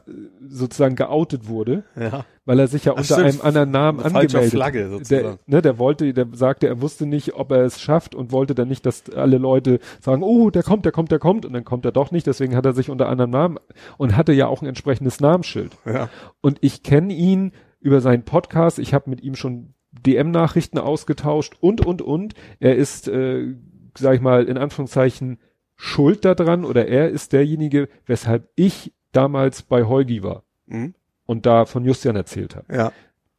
sozusagen 0.46 0.96
geoutet 0.96 1.48
wurde, 1.48 1.84
Ja. 1.98 2.24
weil 2.44 2.58
er 2.58 2.66
sich 2.68 2.84
ja 2.84 2.92
Ach, 2.92 2.98
unter 2.98 3.14
stimmt. 3.14 3.28
einem 3.28 3.40
anderen 3.42 3.70
Namen 3.70 4.00
Eine 4.00 4.14
angemeldet 4.20 4.50
Flagge 4.52 4.78
Der, 4.80 4.90
sozusagen. 4.90 5.38
ne, 5.46 5.62
der 5.62 5.78
wollte, 5.78 6.12
der 6.12 6.26
sagte, 6.32 6.66
er 6.68 6.80
wusste 6.82 7.06
nicht, 7.06 7.34
ob 7.34 7.50
er 7.52 7.62
es 7.64 7.80
schafft 7.80 8.14
und 8.14 8.32
wollte 8.32 8.54
dann 8.54 8.68
nicht, 8.68 8.84
dass 8.86 9.08
alle 9.10 9.38
Leute 9.38 9.78
sagen, 10.00 10.22
oh, 10.22 10.50
der 10.50 10.62
kommt, 10.62 10.84
der 10.84 10.92
kommt, 10.92 11.10
der 11.12 11.18
kommt 11.18 11.46
und 11.46 11.52
dann 11.52 11.64
kommt 11.64 11.84
er 11.84 11.92
doch 11.92 12.10
nicht, 12.10 12.26
deswegen 12.26 12.56
hat 12.56 12.66
er 12.66 12.72
sich 12.72 12.90
unter 12.90 13.08
anderem 13.08 13.30
Namen 13.30 13.58
und 13.98 14.16
hatte 14.16 14.32
ja 14.32 14.46
auch 14.46 14.62
ein 14.62 14.66
entsprechendes 14.68 15.20
Namensschild. 15.20 15.72
Ja. 15.86 16.08
Und 16.40 16.58
ich 16.60 16.82
kenne 16.82 17.12
ihn 17.14 17.52
über 17.80 18.00
seinen 18.00 18.24
Podcast. 18.24 18.78
Ich 18.78 18.94
habe 18.94 19.10
mit 19.10 19.22
ihm 19.22 19.34
schon 19.34 19.74
DM-Nachrichten 19.92 20.78
ausgetauscht 20.78 21.54
und, 21.60 21.84
und, 21.84 22.02
und. 22.02 22.34
Er 22.60 22.76
ist, 22.76 23.08
äh, 23.08 23.54
sag 23.96 24.14
ich 24.16 24.20
mal, 24.20 24.44
in 24.44 24.58
Anführungszeichen 24.58 25.38
schuld 25.76 26.24
daran 26.24 26.64
oder 26.64 26.86
er 26.86 27.08
ist 27.10 27.32
derjenige, 27.32 27.88
weshalb 28.06 28.48
ich 28.56 28.92
damals 29.12 29.62
bei 29.62 29.84
Heugi 29.84 30.22
war 30.22 30.42
Hm? 30.68 30.94
und 31.26 31.46
da 31.46 31.64
von 31.66 31.84
Justian 31.84 32.16
erzählt 32.16 32.56
habe. 32.56 32.74
Ja. 32.74 32.92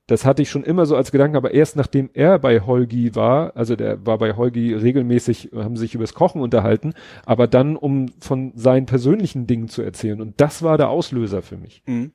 Das 0.07 0.23
hatte 0.23 0.43
ich 0.43 0.51
schon 0.51 0.63
immer 0.63 0.85
so 0.85 0.95
als 0.95 1.11
Gedanken, 1.11 1.35
aber 1.35 1.55
erst 1.55 1.75
nachdem 1.75 2.11
er 2.13 2.37
bei 2.37 2.59
Holgi 2.61 3.15
war, 3.15 3.55
also 3.55 3.75
der 3.75 4.05
war 4.05 4.19
bei 4.19 4.35
Holgi 4.35 4.75
regelmäßig, 4.75 5.49
haben 5.55 5.77
sich 5.77 5.95
übers 5.95 6.13
Kochen 6.13 6.41
unterhalten, 6.41 6.93
aber 7.25 7.47
dann, 7.47 7.75
um 7.75 8.09
von 8.19 8.51
seinen 8.55 8.85
persönlichen 8.85 9.47
Dingen 9.47 9.67
zu 9.67 9.81
erzählen. 9.81 10.21
Und 10.21 10.39
das 10.39 10.61
war 10.61 10.77
der 10.77 10.89
Auslöser 10.89 11.41
für 11.41 11.57
mich. 11.57 11.81
Hm? 11.85 12.11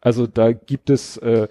Also 0.00 0.26
da 0.26 0.50
gibt 0.52 0.90
es 0.90 1.16
äh, 1.18 1.46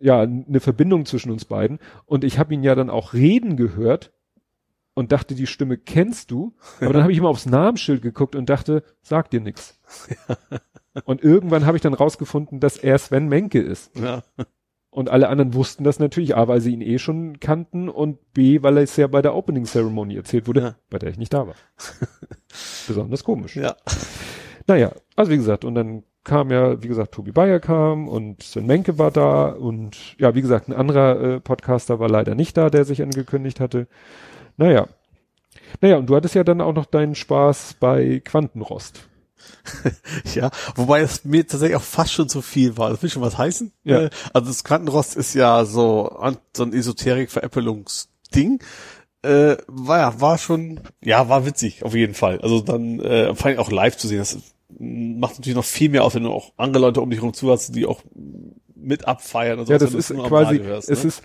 ja 0.00 0.20
eine 0.20 0.60
Verbindung 0.60 1.04
zwischen 1.04 1.32
uns 1.32 1.46
beiden. 1.46 1.80
Und 2.06 2.22
ich 2.22 2.38
habe 2.38 2.54
ihn 2.54 2.62
ja 2.62 2.76
dann 2.76 2.90
auch 2.90 3.12
reden 3.12 3.56
gehört 3.56 4.12
und 4.98 5.12
dachte, 5.12 5.36
die 5.36 5.46
Stimme 5.46 5.78
kennst 5.78 6.32
du. 6.32 6.56
Aber 6.80 6.92
dann 6.92 7.02
habe 7.02 7.12
ich 7.12 7.18
immer 7.18 7.28
aufs 7.28 7.46
Namensschild 7.46 8.02
geguckt 8.02 8.34
und 8.34 8.50
dachte, 8.50 8.82
sag 9.00 9.30
dir 9.30 9.40
nix. 9.40 9.78
Und 11.04 11.22
irgendwann 11.22 11.64
habe 11.64 11.76
ich 11.76 11.82
dann 11.82 11.94
rausgefunden, 11.94 12.58
dass 12.58 12.76
er 12.76 12.98
Sven 12.98 13.28
Menke 13.28 13.60
ist. 13.60 13.96
Ja. 13.96 14.24
Und 14.90 15.08
alle 15.08 15.28
anderen 15.28 15.54
wussten 15.54 15.84
das 15.84 16.00
natürlich, 16.00 16.36
A, 16.36 16.48
weil 16.48 16.60
sie 16.60 16.72
ihn 16.72 16.80
eh 16.80 16.98
schon 16.98 17.38
kannten 17.38 17.88
und 17.88 18.32
B, 18.32 18.60
weil 18.64 18.78
es 18.78 18.96
ja 18.96 19.06
bei 19.06 19.22
der 19.22 19.36
Opening 19.36 19.64
Ceremony 19.66 20.16
erzählt 20.16 20.48
wurde, 20.48 20.60
Ja. 20.60 20.74
bei 20.90 20.98
der 20.98 21.10
ich 21.10 21.18
nicht 21.18 21.32
da 21.32 21.46
war. 21.46 21.54
Besonders 22.88 23.22
komisch. 23.22 23.54
Ja. 23.54 23.76
Naja, 24.66 24.90
also 25.14 25.30
wie 25.30 25.36
gesagt, 25.36 25.64
und 25.64 25.76
dann 25.76 26.02
kam 26.24 26.50
ja, 26.50 26.82
wie 26.82 26.88
gesagt, 26.88 27.14
Tobi 27.14 27.30
Bayer 27.30 27.60
kam 27.60 28.08
und 28.08 28.42
Sven 28.42 28.66
Menke 28.66 28.98
war 28.98 29.12
da 29.12 29.50
und 29.50 30.18
ja, 30.18 30.34
wie 30.34 30.42
gesagt, 30.42 30.66
ein 30.68 30.74
anderer 30.74 31.20
äh, 31.20 31.40
Podcaster 31.40 32.00
war 32.00 32.08
leider 32.08 32.34
nicht 32.34 32.56
da, 32.56 32.68
der 32.70 32.84
sich 32.84 33.00
angekündigt 33.02 33.60
hatte. 33.60 33.86
Naja. 34.58 34.86
Naja, 35.80 35.96
und 35.96 36.06
du 36.06 36.16
hattest 36.16 36.34
ja 36.34 36.44
dann 36.44 36.60
auch 36.60 36.74
noch 36.74 36.86
deinen 36.86 37.14
Spaß 37.14 37.76
bei 37.80 38.20
Quantenrost. 38.24 39.04
Ja, 40.34 40.50
wobei 40.74 41.00
es 41.00 41.24
mir 41.24 41.46
tatsächlich 41.46 41.76
auch 41.76 41.82
fast 41.82 42.12
schon 42.12 42.28
zu 42.28 42.42
viel 42.42 42.76
war. 42.76 42.90
Das 42.90 43.02
will 43.02 43.08
schon 43.10 43.22
was 43.22 43.38
heißen. 43.38 43.72
Ja. 43.84 44.02
Äh, 44.02 44.10
Also 44.32 44.48
das 44.48 44.64
Quantenrost 44.64 45.16
ist 45.16 45.34
ja 45.34 45.64
so, 45.64 46.20
so 46.54 46.64
ein 46.64 46.72
Esoterik-Veräppelungsding. 46.72 48.62
Äh, 49.22 49.56
war 49.66 49.98
ja, 49.98 50.20
war 50.20 50.38
schon, 50.38 50.80
ja, 51.02 51.28
war 51.28 51.46
witzig, 51.46 51.84
auf 51.84 51.94
jeden 51.94 52.14
Fall. 52.14 52.40
Also 52.40 52.60
dann, 52.60 53.00
äh, 53.00 53.34
vor 53.34 53.46
allem 53.46 53.58
auch 53.58 53.70
live 53.70 53.96
zu 53.96 54.08
sehen, 54.08 54.18
das 54.18 54.38
macht 54.78 55.38
natürlich 55.38 55.56
noch 55.56 55.64
viel 55.64 55.88
mehr 55.88 56.04
aus, 56.04 56.14
wenn 56.14 56.24
du 56.24 56.30
auch 56.30 56.52
andere 56.56 56.82
Leute 56.82 57.00
um 57.00 57.10
dich 57.10 57.20
herum 57.20 57.34
zu 57.34 57.50
hast, 57.50 57.74
die 57.74 57.86
auch 57.86 58.02
mit 58.74 59.06
abfeiern 59.06 59.58
und 59.58 59.66
so. 59.66 59.72
Ja, 59.72 59.78
das 59.78 59.94
ist 59.94 60.10
es 60.10 60.16
quasi, 60.16 60.58
hörst, 60.58 60.88
es 60.88 61.02
ne? 61.02 61.08
ist 61.08 61.18
äh, 61.20 61.22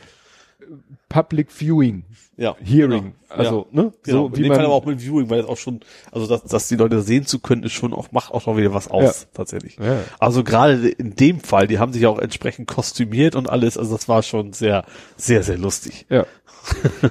Public 1.09 1.51
Viewing, 1.51 2.03
ja, 2.37 2.55
Hearing, 2.63 3.13
genau. 3.13 3.13
also, 3.29 3.67
ja. 3.71 3.81
ne, 3.83 3.93
Genau, 4.03 4.17
so 4.17 4.27
in 4.27 4.35
wie 4.35 4.41
dem 4.41 4.47
man, 4.49 4.57
Fall 4.57 4.65
aber 4.65 4.73
auch 4.73 4.85
mit 4.85 4.99
Viewing, 5.01 5.29
weil 5.29 5.39
es 5.41 5.45
auch 5.45 5.57
schon, 5.57 5.81
also 6.11 6.25
dass, 6.27 6.43
dass 6.43 6.67
die 6.67 6.75
Leute 6.75 6.95
das 6.95 7.05
sehen 7.05 7.25
zu 7.25 7.39
können, 7.39 7.63
ist 7.63 7.73
schon 7.73 7.93
auch, 7.93 8.11
macht 8.11 8.31
auch 8.33 8.45
noch 8.47 8.57
wieder 8.57 8.73
was 8.73 8.89
aus, 8.89 9.21
Ja. 9.23 9.27
tatsächlich. 9.33 9.77
Ja. 9.77 9.99
Also 10.19 10.43
gerade 10.43 10.89
in 10.89 11.15
dem 11.15 11.39
Fall, 11.39 11.67
die 11.67 11.77
haben 11.79 11.93
sich 11.93 12.05
auch 12.07 12.17
entsprechend 12.19 12.67
kostümiert 12.67 13.35
und 13.35 13.49
alles, 13.49 13.77
also 13.77 13.95
das 13.95 14.07
war 14.09 14.23
schon 14.23 14.53
sehr, 14.53 14.85
sehr, 15.17 15.43
sehr 15.43 15.57
lustig. 15.57 16.05
Ja. 16.09 16.25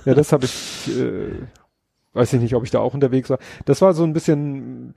ja, 0.04 0.14
das 0.14 0.32
habe 0.32 0.46
ich, 0.46 0.88
äh, 0.98 1.30
weiß 2.14 2.32
ich 2.32 2.40
nicht, 2.40 2.54
ob 2.54 2.64
ich 2.64 2.70
da 2.70 2.80
auch 2.80 2.94
unterwegs 2.94 3.30
war. 3.30 3.38
Das 3.64 3.80
war 3.82 3.94
so 3.94 4.02
ein 4.02 4.12
bisschen, 4.14 4.94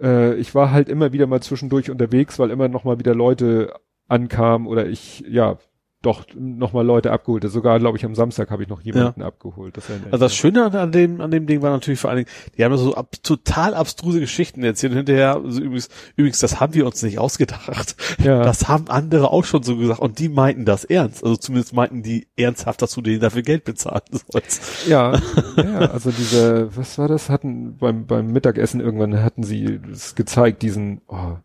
äh, 0.00 0.34
ich 0.36 0.54
war 0.54 0.70
halt 0.70 0.88
immer 0.88 1.12
wieder 1.12 1.26
mal 1.26 1.42
zwischendurch 1.42 1.90
unterwegs, 1.90 2.38
weil 2.38 2.50
immer 2.50 2.68
noch 2.68 2.84
mal 2.84 2.98
wieder 2.98 3.14
Leute 3.14 3.74
ankamen 4.08 4.66
oder 4.66 4.86
ich, 4.86 5.24
ja, 5.28 5.58
doch 6.02 6.26
noch 6.34 6.72
mal 6.72 6.84
Leute 6.84 7.12
abgeholt. 7.12 7.44
Sogar, 7.48 7.78
glaube 7.78 7.96
ich, 7.96 8.04
am 8.04 8.14
Samstag 8.14 8.50
habe 8.50 8.62
ich 8.62 8.68
noch 8.68 8.82
jemanden 8.82 9.22
abgeholt. 9.22 9.76
Das 9.76 9.88
Also 10.06 10.18
das. 10.18 10.34
Schöne 10.34 10.64
an 10.72 10.92
dem, 10.92 11.20
an 11.20 11.30
dem 11.30 11.46
Ding 11.46 11.62
war 11.62 11.70
natürlich 11.70 12.00
vor 12.00 12.10
allen 12.10 12.24
Dingen, 12.24 12.30
die 12.56 12.64
haben 12.64 12.76
so 12.76 12.94
ab, 12.94 13.14
total 13.22 13.74
abstruse 13.74 14.20
Geschichten 14.20 14.62
erzählt 14.64 14.92
hinterher, 14.92 15.36
also 15.36 15.60
übrigens, 15.60 15.88
übrigens, 16.16 16.40
das 16.40 16.60
haben 16.60 16.74
wir 16.74 16.86
uns 16.86 17.02
nicht 17.02 17.18
ausgedacht. 17.18 17.96
Ja. 18.22 18.42
Das 18.42 18.68
haben 18.68 18.88
andere 18.88 19.30
auch 19.30 19.44
schon 19.44 19.62
so 19.62 19.76
gesagt 19.76 20.00
und 20.00 20.18
die 20.18 20.28
meinten 20.28 20.64
das 20.64 20.84
ernst. 20.84 21.24
Also 21.24 21.36
zumindest 21.36 21.72
meinten 21.72 22.02
die 22.02 22.28
ernsthaft, 22.36 22.82
dass 22.82 22.92
du 22.92 23.00
denen 23.00 23.20
dafür 23.20 23.42
Geld 23.42 23.64
bezahlen 23.64 24.02
sollst. 24.28 24.86
Ja, 24.88 25.18
ja, 25.56 25.78
also 25.78 26.10
diese, 26.10 26.76
was 26.76 26.98
war 26.98 27.08
das? 27.08 27.30
Hatten 27.30 27.76
beim 27.76 28.06
beim 28.06 28.32
Mittagessen 28.32 28.80
irgendwann 28.80 29.22
hatten 29.22 29.42
sie 29.42 29.80
es 29.90 30.14
gezeigt, 30.14 30.62
diesen 30.62 31.00
oh, 31.08 31.36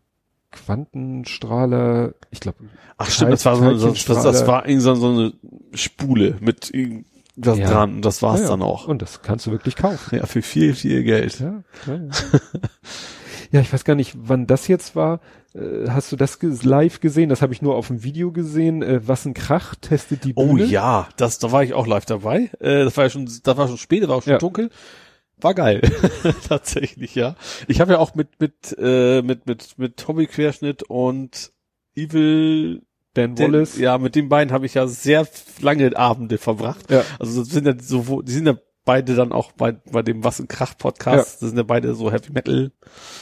Quantenstrahler, 0.50 2.14
ich 2.30 2.40
glaube. 2.40 2.58
Ach 2.96 3.10
stimmt, 3.10 3.32
das 3.32 3.44
war 3.44 3.56
so, 3.56 3.90
das, 3.90 4.04
das, 4.04 4.22
das 4.22 4.46
war 4.46 4.64
so, 4.78 4.94
so 4.94 5.08
eine 5.08 5.32
Spule 5.74 6.36
mit 6.40 6.70
irgendwas 6.72 7.58
Ja. 7.58 7.70
dran 7.70 7.94
und 7.96 8.04
das 8.04 8.22
war's 8.22 8.40
Ja, 8.40 8.44
ja. 8.46 8.50
dann 8.50 8.62
auch. 8.62 8.88
Und 8.88 9.02
das 9.02 9.22
kannst 9.22 9.46
du 9.46 9.50
wirklich 9.50 9.76
kaufen. 9.76 10.16
Ja, 10.16 10.26
für 10.26 10.42
viel, 10.42 10.74
viel 10.74 11.02
Geld. 11.04 11.40
Ja, 11.40 11.62
ja, 13.52 13.60
ich 13.60 13.72
weiß 13.72 13.84
gar 13.84 13.94
nicht, 13.94 14.14
wann 14.18 14.46
das 14.46 14.68
jetzt 14.68 14.96
war. 14.96 15.20
Äh, 15.54 15.88
Hast 15.88 16.12
du 16.12 16.16
das 16.16 16.38
live 16.42 17.00
gesehen? 17.00 17.28
Das 17.30 17.40
habe 17.42 17.52
ich 17.52 17.62
nur 17.62 17.76
auf 17.76 17.86
dem 17.88 18.02
Video 18.02 18.32
gesehen. 18.32 18.82
Äh, 18.82 19.06
Was 19.06 19.24
ein 19.24 19.34
Krach 19.34 19.74
testet 19.76 20.24
die 20.24 20.32
Oh 20.34 20.46
Bühne. 20.54 20.64
ja, 20.64 21.08
das, 21.16 21.38
da 21.38 21.52
war 21.52 21.62
ich 21.62 21.72
auch 21.74 21.86
live 21.86 22.04
dabei. 22.04 22.50
Äh, 22.60 22.84
das 22.84 22.96
war 22.96 23.04
ja 23.04 23.10
schon, 23.10 23.26
das 23.42 23.56
war 23.56 23.68
schon 23.68 23.78
spät, 23.78 24.02
das 24.02 24.08
war 24.10 24.16
auch 24.16 24.22
schon 24.22 24.38
dunkel. 24.38 24.70
War 25.40 25.54
geil, 25.54 25.80
tatsächlich, 26.48 27.14
ja. 27.14 27.36
Ich 27.68 27.80
habe 27.80 27.92
ja 27.92 27.98
auch 27.98 28.14
mit 28.14 28.40
mit 28.40 28.76
äh, 28.78 29.22
mit 29.22 29.46
mit 29.46 29.78
mit 29.78 29.96
Tommy 29.96 30.26
Querschnitt 30.26 30.82
und 30.82 31.52
Evil 31.94 32.82
Dan 33.14 33.34
den, 33.34 33.52
Wallace. 33.52 33.78
ja, 33.78 33.98
mit 33.98 34.14
den 34.14 34.28
beiden 34.28 34.52
habe 34.52 34.66
ich 34.66 34.74
ja 34.74 34.86
sehr 34.86 35.26
lange 35.60 35.96
Abende 35.96 36.38
verbracht. 36.38 36.90
Ja. 36.90 37.04
Also 37.18 37.42
sind 37.42 37.66
ja 37.66 37.74
so, 37.78 38.22
die 38.22 38.32
sind 38.32 38.46
ja 38.46 38.56
beide 38.84 39.14
dann 39.14 39.32
auch 39.32 39.52
bei, 39.52 39.72
bei 39.72 40.02
dem 40.02 40.24
Was 40.24 40.38
ein 40.40 40.48
Krach 40.48 40.76
Podcast, 40.78 41.42
das 41.42 41.50
sind 41.50 41.58
ja 41.58 41.62
beide 41.62 41.94
so 41.94 42.10
Heavy 42.10 42.32
Metal 42.32 42.72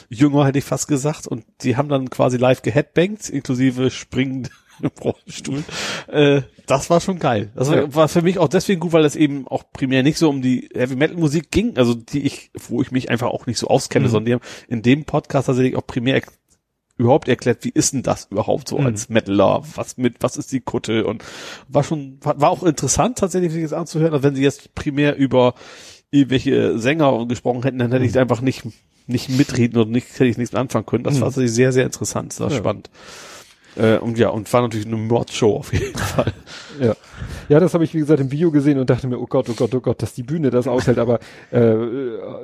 Jünger, 0.09 0.47
hätte 0.47 0.59
ich 0.59 0.65
fast 0.65 0.87
gesagt, 0.87 1.27
und 1.27 1.45
die 1.63 1.77
haben 1.77 1.89
dann 1.89 2.09
quasi 2.09 2.37
live 2.37 2.63
geheadbangt, 2.63 3.29
inklusive 3.29 3.91
springend 3.91 4.49
im 4.49 4.55
Rollstuhl. 5.03 5.65
Äh, 6.09 6.43
das 6.67 6.91
war 6.91 7.01
schon 7.01 7.19
geil. 7.19 7.51
Das 7.55 7.69
war, 7.71 7.77
Ja. 7.77 7.95
war 7.95 8.09
für 8.09 8.23
mich 8.23 8.39
auch 8.39 8.49
deswegen 8.49 8.81
gut, 8.81 8.93
weil 8.93 9.05
es 9.05 9.17
eben 9.17 9.47
auch 9.49 9.65
primär 9.73 10.03
nicht 10.03 10.19
so 10.19 10.29
um 10.29 10.43
die 10.43 10.69
Heavy 10.75 10.97
Metal 10.97 11.17
Musik 11.17 11.51
ging, 11.51 11.77
also 11.77 11.95
die 11.95 12.23
ich, 12.23 12.51
wo 12.69 12.83
ich 12.83 12.91
mich 12.91 13.11
einfach 13.11 13.29
auch 13.29 13.47
nicht 13.47 13.59
so 13.59 13.69
auskenne, 13.69 14.07
Mhm. 14.07 14.11
sondern 14.11 14.25
die 14.27 14.33
haben 14.35 14.43
in 14.69 14.83
dem 14.83 15.05
Podcast 15.05 15.47
tatsächlich 15.47 15.77
auch 15.77 15.87
primär 15.87 16.21
überhaupt 16.99 17.29
erklärt, 17.29 17.63
wie 17.65 17.71
ist 17.71 17.93
denn 17.93 18.03
das 18.03 18.27
überhaupt 18.31 18.69
so 18.69 18.79
Mhm. 18.79 18.87
als 18.87 19.09
Metaler? 19.11 19.63
Was 19.75 19.97
mit, 19.99 20.17
was 20.21 20.37
ist 20.39 20.51
die 20.53 20.61
Kutte? 20.61 21.05
Und 21.07 21.23
war 21.69 21.85
schon, 21.85 22.19
war, 22.23 22.41
war 22.41 22.51
auch 22.51 22.63
interessant 22.63 23.19
tatsächlich, 23.19 23.53
sich 23.53 23.63
das 23.63 23.73
anzuhören. 23.75 24.13
Also 24.15 24.23
wenn 24.23 24.35
sie 24.35 24.43
jetzt 24.43 24.75
primär 24.75 25.15
über 25.17 25.55
irgendwelche 26.11 26.79
Sänger 26.79 27.27
gesprochen 27.27 27.63
hätten, 27.65 27.79
dann 27.79 27.91
hätte 27.93 28.03
Mhm. 28.05 28.09
ich 28.11 28.19
einfach 28.19 28.41
nicht, 28.41 28.63
nicht 29.07 29.29
mitreden 29.29 29.79
oder 29.79 29.91
nicht, 29.91 30.09
hätte 30.15 30.25
ich 30.27 30.39
nichts 30.39 30.55
anfangen 30.55 30.87
können. 30.87 31.05
Das 31.05 31.17
Mhm. 31.17 31.21
war 31.21 31.29
tatsächlich 31.29 31.53
sehr, 31.53 31.73
sehr 31.73 31.85
interessant, 31.85 32.33
sehr 32.33 32.49
Ja. 32.49 32.57
spannend. 32.57 32.89
Äh, 33.77 33.99
und 33.99 34.19
ja, 34.19 34.31
und 34.31 34.51
war 34.53 34.63
natürlich 34.63 34.87
eine 34.87 34.97
Mordshow 34.97 35.57
auf 35.57 35.73
jeden 35.73 35.97
Fall. 35.99 36.33
Ja, 36.81 36.95
ja 37.49 37.61
das 37.61 37.75
habe 37.75 37.85
ich 37.85 37.95
wie 37.95 37.99
gesagt 37.99 38.21
im 38.21 38.31
Video 38.31 38.51
gesehen 38.51 38.79
und 38.79 38.89
dachte 38.91 39.07
mir, 39.07 39.19
oh 39.21 39.27
Gott, 39.27 39.49
oh 39.51 39.55
Gott, 39.55 39.75
oh 39.75 39.81
Gott, 39.81 40.03
dass 40.03 40.15
die 40.15 40.23
Bühne 40.23 40.51
das 40.51 40.67
aushält. 40.67 40.99
Aber 40.99 41.19
äh, 41.51 41.75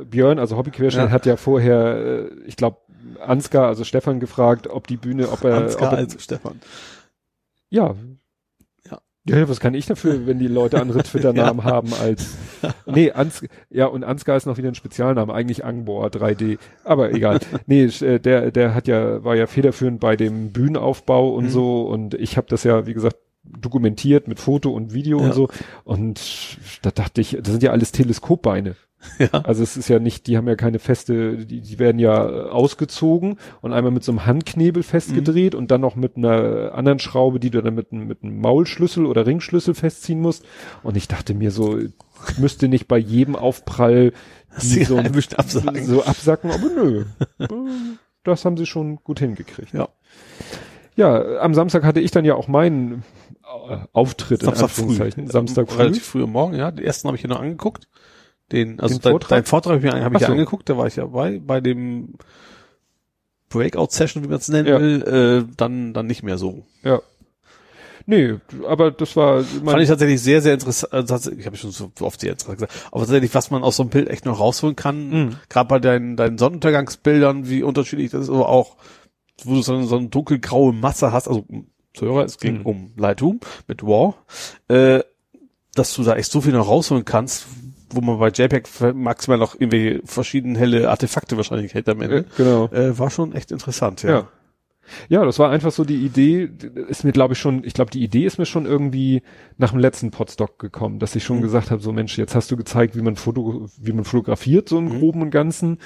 Björn, 0.04 0.38
also 0.38 0.56
Hobbyquerschnitt, 0.56 1.06
Ja. 1.06 1.10
hat 1.10 1.26
ja 1.26 1.36
vorher, 1.36 1.96
äh, 1.96 2.28
ich 2.46 2.56
glaube, 2.56 2.78
Ansgar, 3.20 3.66
also 3.66 3.84
Stefan 3.84 4.20
gefragt, 4.20 4.68
ob 4.68 4.86
die 4.86 4.96
Bühne, 4.96 5.28
ob 5.30 5.42
er, 5.44 5.56
Ansgar 5.56 5.88
ob 5.88 5.92
er 5.94 5.98
also 5.98 6.18
Stefan. 6.18 6.60
ja. 7.70 7.94
Ja. 9.28 9.36
Ja, 9.38 9.48
was 9.48 9.60
kann 9.60 9.74
ich 9.74 9.86
dafür, 9.86 10.26
wenn 10.26 10.38
die 10.40 10.48
Leute 10.48 10.80
andere 10.80 11.02
Twitter-Namen 11.04 11.62
haben 11.62 11.94
als, 11.94 12.36
nee, 12.86 13.12
Ans, 13.12 13.42
ja, 13.70 13.86
und 13.86 14.02
Ansgar 14.02 14.36
ist 14.36 14.46
noch 14.46 14.56
wieder 14.56 14.68
ein 14.68 14.74
Spezialname, 14.74 15.32
eigentlich 15.32 15.64
Angbor 15.64 16.06
3D, 16.08 16.58
aber 16.82 17.12
egal. 17.12 17.38
nee, 17.66 17.84
äh, 17.84 18.18
der, 18.18 18.50
der 18.50 18.74
hat 18.74 18.88
ja, 18.88 19.22
war 19.22 19.36
ja 19.36 19.46
federführend 19.46 20.00
bei 20.00 20.16
dem 20.16 20.50
Bühnenaufbau 20.52 21.30
und 21.34 21.44
Mhm. 21.44 21.50
so 21.50 21.82
und 21.82 22.14
ich 22.14 22.36
habe 22.36 22.48
das 22.50 22.64
ja, 22.64 22.86
wie 22.86 22.94
gesagt, 22.94 23.16
dokumentiert 23.44 24.26
mit 24.28 24.40
Foto 24.40 24.70
und 24.70 24.92
Video 24.92 25.18
Ja. 25.20 25.26
und 25.26 25.34
so 25.34 25.48
und 25.84 26.20
da 26.82 26.90
dachte 26.90 27.20
ich, 27.20 27.36
das 27.40 27.48
sind 27.52 27.62
ja 27.62 27.70
alles 27.70 27.92
Teleskopbeine. 27.92 28.74
Ja. 29.18 29.28
Also 29.42 29.62
es 29.62 29.76
ist 29.76 29.88
ja 29.88 29.98
nicht, 29.98 30.26
die 30.26 30.36
haben 30.36 30.46
ja 30.48 30.54
keine 30.56 30.78
feste, 30.78 31.36
die, 31.38 31.60
die 31.60 31.78
werden 31.78 31.98
ja 31.98 32.24
äh, 32.28 32.48
ausgezogen 32.50 33.36
und 33.60 33.72
einmal 33.72 33.90
mit 33.92 34.04
so 34.04 34.12
einem 34.12 34.26
Handknebel 34.26 34.82
festgedreht 34.82 35.54
und 35.54 35.70
dann 35.70 35.80
noch 35.80 35.96
mit 35.96 36.16
einer 36.16 36.72
anderen 36.74 36.98
Schraube, 36.98 37.40
die 37.40 37.50
du 37.50 37.60
dann 37.62 37.74
mit, 37.74 37.92
einem- 37.92 38.06
mit 38.06 38.22
einem 38.22 38.40
Maulschlüssel 38.40 39.06
oder 39.06 39.26
Ringschlüssel 39.26 39.74
festziehen 39.74 40.20
musst. 40.20 40.44
Und 40.82 40.96
ich 40.96 41.08
dachte 41.08 41.34
mir 41.34 41.50
so, 41.50 41.78
ich 41.78 41.90
müsste 42.38 42.68
nicht 42.68 42.86
bei 42.88 42.98
jedem 42.98 43.34
Aufprall 43.36 44.12
die 44.62 44.84
so, 44.84 44.98
absagen. 44.98 45.84
so 45.84 46.04
absacken, 46.04 46.50
aber 46.50 46.68
nö. 46.68 47.04
Das 48.24 48.44
haben 48.44 48.56
sie 48.56 48.66
schon 48.66 48.96
gut 49.02 49.18
hingekriegt. 49.18 49.72
Ja. 49.72 49.88
Ja, 50.94 51.38
am 51.40 51.54
Samstag 51.54 51.82
hatte 51.84 51.98
ich 52.00 52.12
dann 52.12 52.24
ja 52.24 52.34
auch 52.36 52.46
meinen 52.46 53.02
äh, 53.68 53.78
Auftritt 53.92 54.42
Samstag 54.42 54.62
in 54.62 54.68
früh. 54.68 54.82
Anführungszeichen. 54.82 55.26
Samstag 55.28 55.68
früh. 55.70 55.78
Relativ 55.78 56.04
früh 56.04 56.22
am 56.22 56.30
Morgen, 56.30 56.54
ja. 56.54 56.70
Den 56.70 56.84
ersten 56.84 57.08
habe 57.08 57.16
ich 57.16 57.22
hier 57.22 57.30
noch 57.30 57.40
angeguckt. 57.40 57.88
Den, 58.52 58.78
also 58.80 58.96
Den 58.96 59.02
dein, 59.02 59.10
Vortrag? 59.12 59.28
dein 59.30 59.44
Vortrag 59.44 59.72
habe 59.76 59.86
ich, 59.86 59.92
mir- 59.94 60.04
hab 60.04 60.14
ich 60.14 60.20
so. 60.26 60.32
angeguckt, 60.32 60.68
da 60.68 60.76
war 60.76 60.86
ich 60.86 60.96
ja 60.96 61.06
bei, 61.06 61.40
bei 61.40 61.60
dem 61.60 62.14
Breakout-Session, 63.48 64.22
wie 64.24 64.28
man 64.28 64.38
es 64.38 64.48
nennen 64.48 64.68
Ja. 64.68 64.80
will, 64.80 65.02
äh, 65.48 65.54
dann, 65.56 65.92
dann 65.92 66.06
nicht 66.06 66.22
mehr 66.22 66.38
so. 66.38 66.64
Ja. 66.82 67.00
Nee, 68.04 68.34
aber 68.66 68.90
das 68.90 69.14
war, 69.14 69.44
Fand 69.44 69.80
ich 69.80 69.88
tatsächlich 69.88 70.20
sehr, 70.20 70.42
sehr 70.42 70.54
interessant, 70.54 70.92
also 70.92 71.30
ich 71.30 71.46
habe 71.46 71.56
schon 71.56 71.70
so 71.70 71.92
oft 72.00 72.20
sehr 72.20 72.32
interessant 72.32 72.58
gesagt, 72.58 72.88
aber 72.90 73.00
tatsächlich, 73.02 73.32
was 73.34 73.50
man 73.52 73.62
aus 73.62 73.76
so 73.76 73.84
einem 73.84 73.90
Bild 73.90 74.08
echt 74.10 74.24
noch 74.24 74.40
rausholen 74.40 74.74
kann, 74.74 75.08
Mhm. 75.10 75.36
gerade 75.48 75.68
bei 75.68 75.78
deinen, 75.78 76.16
deinen 76.16 76.36
Sonnenuntergangsbildern, 76.36 77.48
wie 77.48 77.62
unterschiedlich 77.62 78.10
das 78.10 78.22
ist, 78.22 78.28
aber 78.30 78.48
auch, 78.48 78.76
wo 79.44 79.54
du 79.54 79.62
so, 79.62 79.74
eine- 79.74 79.86
so 79.86 79.96
eine 79.98 80.08
dunkelgraue 80.08 80.72
Masse 80.72 81.12
hast, 81.12 81.28
also 81.28 81.44
Zuhörer, 81.94 82.24
es 82.24 82.38
ging 82.38 82.60
Mhm. 82.60 82.66
um 82.66 82.92
Lightroom 82.96 83.38
mit 83.68 83.82
War, 83.84 84.14
äh, 84.68 85.00
dass 85.74 85.94
du 85.94 86.02
da 86.02 86.16
echt 86.16 86.30
so 86.32 86.40
viel 86.40 86.52
noch 86.54 86.66
rausholen 86.66 87.04
kannst, 87.04 87.46
wo 87.92 88.00
man 88.00 88.18
bei 88.18 88.28
JPEG 88.28 88.68
maximal 88.94 89.38
noch 89.38 89.54
irgendwelche 89.54 90.00
verschiedene 90.04 90.58
helle 90.58 90.90
Artefakte 90.90 91.36
wahrscheinlich 91.36 91.74
hätte 91.74 91.92
am 91.92 92.02
Ende. 92.02 92.24
genau. 92.36 92.66
Äh, 92.68 92.98
war 92.98 93.10
schon 93.10 93.32
echt 93.34 93.52
interessant, 93.52 94.02
ja. 94.02 94.10
Ja. 94.10 94.28
Ja, 95.08 95.24
das 95.24 95.38
war 95.38 95.48
einfach 95.50 95.70
so 95.70 95.84
die 95.84 96.04
Idee, 96.04 96.50
ist 96.88 97.04
mir 97.04 97.12
glaube 97.12 97.34
ich 97.34 97.38
schon, 97.38 97.62
ich 97.64 97.72
glaube 97.72 97.92
die 97.92 98.02
Idee 98.02 98.24
ist 98.26 98.38
mir 98.38 98.46
schon 98.46 98.66
irgendwie 98.66 99.22
nach 99.56 99.70
dem 99.70 99.78
letzten 99.78 100.10
Podstock 100.10 100.58
gekommen, 100.58 100.98
dass 100.98 101.14
ich 101.14 101.22
schon 101.24 101.38
Mhm. 101.38 101.42
gesagt 101.42 101.70
habe, 101.70 101.80
so 101.80 101.92
Mensch, 101.92 102.18
jetzt 102.18 102.34
hast 102.34 102.50
du 102.50 102.56
gezeigt, 102.56 102.96
wie 102.96 103.00
man 103.02 103.14
Foto, 103.14 103.68
wie 103.80 103.92
man 103.92 104.04
fotografiert, 104.04 104.68
so 104.68 104.78
im 104.78 104.86
Mhm. 104.86 104.98
Groben 104.98 105.22
und 105.22 105.30
Ganzen. 105.30 105.78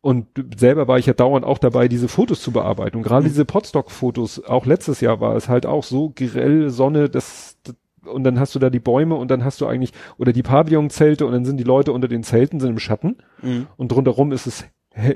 Und 0.00 0.26
selber 0.56 0.88
war 0.88 0.98
ich 0.98 1.06
ja 1.06 1.12
dauernd 1.12 1.44
auch 1.44 1.58
dabei, 1.58 1.88
diese 1.88 2.08
Fotos 2.08 2.40
zu 2.40 2.50
bearbeiten. 2.50 2.96
Und 2.96 3.02
gerade 3.02 3.24
Mhm. 3.24 3.28
diese 3.30 3.44
Podstock-Fotos, 3.44 4.44
auch 4.44 4.64
letztes 4.64 5.00
Jahr 5.02 5.20
war 5.20 5.36
es 5.36 5.48
halt 5.48 5.66
auch 5.66 5.84
so 5.84 6.12
grell 6.16 6.70
Sonne, 6.70 7.10
das, 7.10 7.56
das 7.64 7.74
und 8.08 8.24
dann 8.24 8.40
hast 8.40 8.54
du 8.54 8.58
da 8.58 8.70
die 8.70 8.80
Bäume 8.80 9.14
und 9.14 9.30
dann 9.30 9.44
hast 9.44 9.60
du 9.60 9.66
eigentlich, 9.66 9.92
oder 10.18 10.32
die 10.32 10.42
Pavillonzelte 10.42 11.26
und 11.26 11.32
dann 11.32 11.44
sind 11.44 11.58
die 11.58 11.64
Leute 11.64 11.92
unter 11.92 12.08
den 12.08 12.22
Zelten, 12.22 12.60
sind 12.60 12.70
im 12.70 12.78
Schatten 12.78 13.16
Mhm. 13.42 13.66
und 13.76 13.88
drumherum 13.92 14.32
ist 14.32 14.46
es 14.46 14.64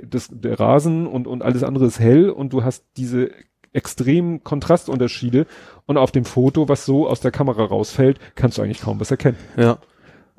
das, 0.08 0.28
der 0.30 0.60
Rasen 0.60 1.06
und, 1.08 1.26
und 1.26 1.42
alles 1.42 1.64
andere 1.64 1.86
ist 1.86 1.98
hell 1.98 2.30
und 2.30 2.52
du 2.52 2.62
hast 2.62 2.84
diese 2.96 3.30
extremen 3.72 4.44
Kontrastunterschiede 4.44 5.46
und 5.86 5.96
auf 5.96 6.12
dem 6.12 6.24
Foto, 6.24 6.68
was 6.68 6.84
so 6.84 7.08
aus 7.08 7.20
der 7.20 7.30
Kamera 7.30 7.64
rausfällt, 7.64 8.18
kannst 8.34 8.58
du 8.58 8.62
eigentlich 8.62 8.82
kaum 8.82 9.00
was 9.00 9.10
erkennen. 9.10 9.38
Ja. 9.56 9.78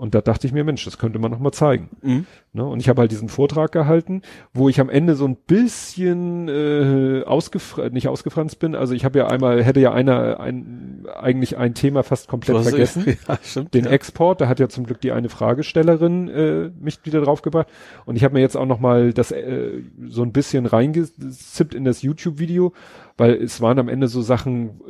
Und 0.03 0.13
da 0.13 0.19
dachte 0.19 0.45
ich 0.45 0.51
mir, 0.51 0.65
Mensch, 0.65 0.83
das 0.83 0.97
könnte 0.97 1.17
man 1.17 1.31
noch 1.31 1.39
mal 1.39 1.53
zeigen. 1.53 1.89
Mhm. 2.01 2.25
Ne? 2.51 2.65
Und 2.65 2.81
ich 2.81 2.89
habe 2.89 2.99
halt 2.99 3.11
diesen 3.13 3.29
Vortrag 3.29 3.71
gehalten, 3.71 4.21
wo 4.53 4.67
ich 4.67 4.81
am 4.81 4.89
Ende 4.89 5.15
so 5.15 5.25
ein 5.25 5.37
bisschen 5.37 6.49
äh, 6.49 7.23
ausgefranst, 7.23 7.93
nicht 7.93 8.09
ausgefranst 8.09 8.59
bin. 8.59 8.75
Also 8.75 8.95
ich 8.95 9.05
habe 9.05 9.19
ja 9.19 9.27
einmal, 9.27 9.63
hätte 9.63 9.79
ja 9.79 9.93
einer 9.93 10.41
ein, 10.41 11.05
eigentlich 11.15 11.55
ein 11.57 11.73
Thema 11.73 12.03
fast 12.03 12.27
komplett 12.27 12.57
hast- 12.57 12.67
vergessen 12.71 13.17
Ja, 13.29 13.39
stimmt. 13.41 13.73
den 13.73 13.85
ja. 13.85 13.91
Export, 13.91 14.41
da 14.41 14.49
hat 14.49 14.59
ja 14.59 14.67
zum 14.67 14.85
Glück 14.85 14.99
die 14.99 15.13
eine 15.13 15.29
Fragestellerin 15.29 16.27
äh, 16.27 16.69
mich 16.81 16.99
wieder 17.05 17.21
draufgebracht. 17.21 17.69
Und 18.03 18.17
ich 18.17 18.25
habe 18.25 18.33
mir 18.33 18.41
jetzt 18.41 18.57
auch 18.57 18.65
noch 18.65 18.81
mal 18.81 19.13
das 19.13 19.31
äh, 19.31 19.83
so 20.05 20.21
ein 20.23 20.33
bisschen 20.33 20.65
reingezippt 20.65 21.73
in 21.73 21.85
das 21.85 22.01
YouTube-Video, 22.01 22.73
weil 23.15 23.35
es 23.35 23.61
waren 23.61 23.79
am 23.79 23.87
Ende 23.87 24.09
so 24.09 24.21
Sachen, 24.21 24.81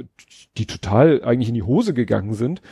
die 0.57 0.65
total 0.65 1.23
eigentlich 1.23 1.49
in 1.49 1.55
die 1.55 1.61
Hose 1.61 1.93
gegangen 1.93 2.33
sind. 2.33 2.63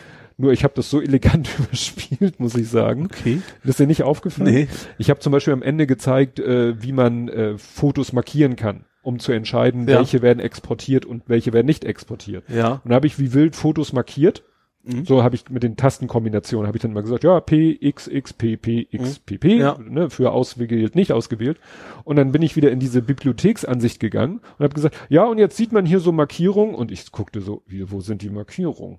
Nur 0.42 0.52
ich 0.54 0.64
habe 0.64 0.74
das 0.76 0.90
so 0.90 1.00
elegant 1.02 1.48
überspielt, 1.60 2.40
muss 2.40 2.56
ich 2.56 2.68
sagen. 2.68 3.06
Okay. 3.06 3.42
Das 3.64 3.72
ist 3.72 3.80
dir 3.80 3.88
nicht 3.88 4.04
aufgefallen? 4.04 4.52
Nee. 4.54 4.68
Ich 4.98 5.10
habe 5.10 5.20
zum 5.20 5.32
Beispiel 5.32 5.54
am 5.54 5.62
Ende 5.62 5.86
gezeigt, 5.88 6.40
äh, 6.40 6.82
wie 6.82 6.92
man 6.92 7.30
äh, 7.30 7.58
Fotos 7.58 8.12
markieren 8.12 8.56
kann, 8.56 8.86
um 9.04 9.20
zu 9.20 9.32
entscheiden, 9.32 9.88
Ja. 9.88 9.98
welche 10.00 10.22
werden 10.22 10.40
exportiert 10.40 11.06
und 11.06 11.24
welche 11.28 11.54
werden 11.54 11.68
nicht 11.68 11.86
exportiert. 11.86 12.44
Ja. 12.50 12.82
Und 12.84 12.90
da 12.90 12.96
habe 12.96 13.08
ich 13.08 13.20
wie 13.20 13.34
wild 13.34 13.56
Fotos 13.56 13.94
markiert. 13.94 14.44
Mhm. 14.84 15.06
So 15.06 15.22
habe 15.22 15.36
ich 15.36 15.48
mit 15.52 15.62
den 15.62 15.78
Tastenkombinationen 15.78 16.66
habe 16.66 16.76
ich 16.76 16.82
dann 16.82 16.92
mal 16.94 17.04
gesagt, 17.04 17.24
ja, 17.24 17.40
P, 17.40 17.78
X, 17.80 18.08
X, 18.08 18.34
P, 18.34 18.58
P, 18.58 18.88
X, 18.90 19.20
P, 19.20 19.38
P, 19.38 19.58
Ja. 19.58 19.78
ne, 19.78 20.10
für 20.10 20.32
ausgewählt, 20.32 20.96
nicht 20.96 21.12
ausgewählt. 21.12 21.60
Und 22.04 22.16
dann 22.16 22.32
bin 22.32 22.42
ich 22.42 22.56
wieder 22.56 22.72
in 22.72 22.80
diese 22.80 23.04
Bibliotheksansicht 23.04 24.00
gegangen 24.00 24.40
und 24.58 24.64
habe 24.64 24.74
gesagt, 24.74 24.96
ja, 25.08 25.24
und 25.26 25.38
jetzt 25.38 25.56
sieht 25.56 25.72
man 25.72 25.86
hier 25.86 26.00
so 26.00 26.12
Markierungen 26.12 26.74
und 26.74 26.92
ich 26.92 27.12
guckte 27.12 27.42
so, 27.42 27.62
wie, 27.68 27.92
wo 27.92 28.02
sind 28.02 28.24
die 28.24 28.32
Markierungen? 28.32 28.98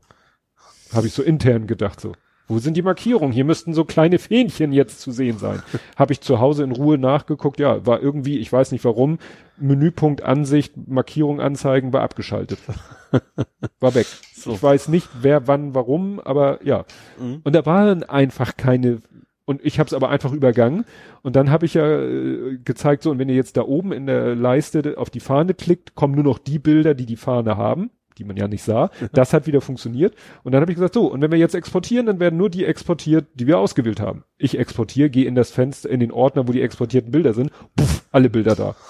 Habe 0.95 1.07
ich 1.07 1.13
so 1.13 1.23
intern 1.23 1.67
gedacht 1.67 2.01
so. 2.01 2.13
Wo 2.49 2.59
sind 2.59 2.77
die 2.77 2.83
Markierungen? 2.83 3.33
Hier 3.33 3.45
müssten 3.45 3.73
so 3.73 3.85
kleine 3.85 4.19
Fähnchen 4.19 4.73
jetzt 4.73 5.01
zu 5.01 5.13
sehen 5.13 5.39
sein. 5.39 5.63
Habe 5.97 6.13
ich 6.13 6.21
zu 6.21 6.41
Hause 6.41 6.65
in 6.65 6.73
Ruhe 6.73 6.99
nachgeguckt. 6.99 7.61
Ja, 7.61 7.87
war 7.87 8.03
irgendwie, 8.03 8.39
ich 8.39 8.53
weiß 8.53 8.73
nicht 8.73 8.85
warum, 8.85 9.19
Menüpunkt 9.59 10.23
Ansicht, 10.23 10.75
Markierung 10.87 11.41
anzeigen, 11.41 11.93
war 11.93 12.03
abgeschaltet. 12.03 12.59
War 13.81 13.95
weg. 13.95 14.07
So. 14.35 14.53
Ich 14.53 14.63
weiß 14.63 14.89
nicht, 14.89 15.07
wer, 15.21 15.47
wann, 15.47 15.75
warum, 15.75 16.19
aber 16.19 16.65
ja. 16.65 16.87
Mhm. 17.21 17.43
Und 17.45 17.55
da 17.55 17.67
waren 17.67 18.05
einfach 18.05 18.57
keine. 18.57 19.01
Und 19.45 19.63
ich 19.63 19.79
habe 19.79 19.87
es 19.87 19.93
aber 19.93 20.09
einfach 20.09 20.33
übergangen. 20.33 20.87
Und 21.21 21.37
dann 21.37 21.51
habe 21.51 21.67
ich 21.67 21.75
ja 21.75 22.01
äh, 22.01 22.59
gezeigt, 22.65 23.03
so, 23.03 23.11
und 23.11 23.19
wenn 23.19 23.29
ihr 23.29 23.35
jetzt 23.35 23.59
da 23.59 23.63
oben 23.63 23.93
in 23.93 24.07
der 24.07 24.35
Leiste 24.35 24.95
auf 24.97 25.11
die 25.11 25.21
Fahne 25.21 25.53
klickt, 25.53 25.95
kommen 25.95 26.15
nur 26.15 26.25
noch 26.25 26.39
die 26.39 26.59
Bilder, 26.59 26.95
die 26.95 27.05
die 27.05 27.17
Fahne 27.17 27.59
haben, 27.59 27.91
die 28.19 28.25
man 28.25 28.37
ja 28.37 28.49
nicht 28.49 28.63
sah. 28.63 28.91
Das 29.13 29.33
hat 29.33 29.47
wieder 29.47 29.61
funktioniert. 29.61 30.15
Und 30.43 30.53
dann 30.53 30.61
habe 30.61 30.73
ich 30.73 30.77
gesagt, 30.77 30.95
so, 30.95 31.07
und 31.07 31.21
wenn 31.21 31.31
wir 31.31 31.39
jetzt 31.39 31.55
exportieren, 31.55 32.07
dann 32.07 32.21
werden 32.21 32.37
nur 32.37 32.51
die 32.51 32.65
exportiert, 32.65 33.27
die 33.35 33.47
wir 33.47 33.59
ausgewählt 33.59 34.01
haben. 34.01 34.25
Ich 34.39 34.59
exportiere, 34.59 35.11
gehe 35.11 35.27
in 35.27 35.35
das 35.35 35.51
Fenster, 35.51 35.89
in 35.89 36.01
den 36.01 36.13
Ordner, 36.13 36.49
wo 36.49 36.53
die 36.53 36.63
exportierten 36.63 37.11
Bilder 37.11 37.35
sind, 37.35 37.51
puff, 37.77 38.05
alle 38.11 38.31
Bilder 38.31 38.55
da. 38.55 38.77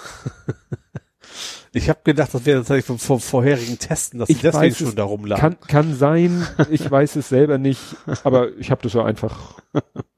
Ich 1.74 1.88
habe 1.88 2.00
gedacht, 2.04 2.34
das 2.34 2.44
wäre 2.44 2.58
tatsächlich 2.58 2.84
vom, 2.84 2.98
vom 2.98 3.18
vorherigen 3.18 3.78
Testen, 3.78 4.18
dass 4.18 4.28
Ich 4.28 4.40
deswegen 4.40 4.72
weiß 4.72 4.78
schon 4.78 4.94
darum 4.94 5.24
lag. 5.24 5.38
Kann, 5.38 5.58
kann 5.60 5.94
sein, 5.94 6.46
ich 6.70 6.90
weiß 6.90 7.16
es 7.16 7.30
selber 7.30 7.56
nicht, 7.56 7.80
aber 8.24 8.54
ich 8.58 8.70
habe 8.70 8.82
das 8.82 8.92
ja 8.92 9.04
einfach 9.04 9.58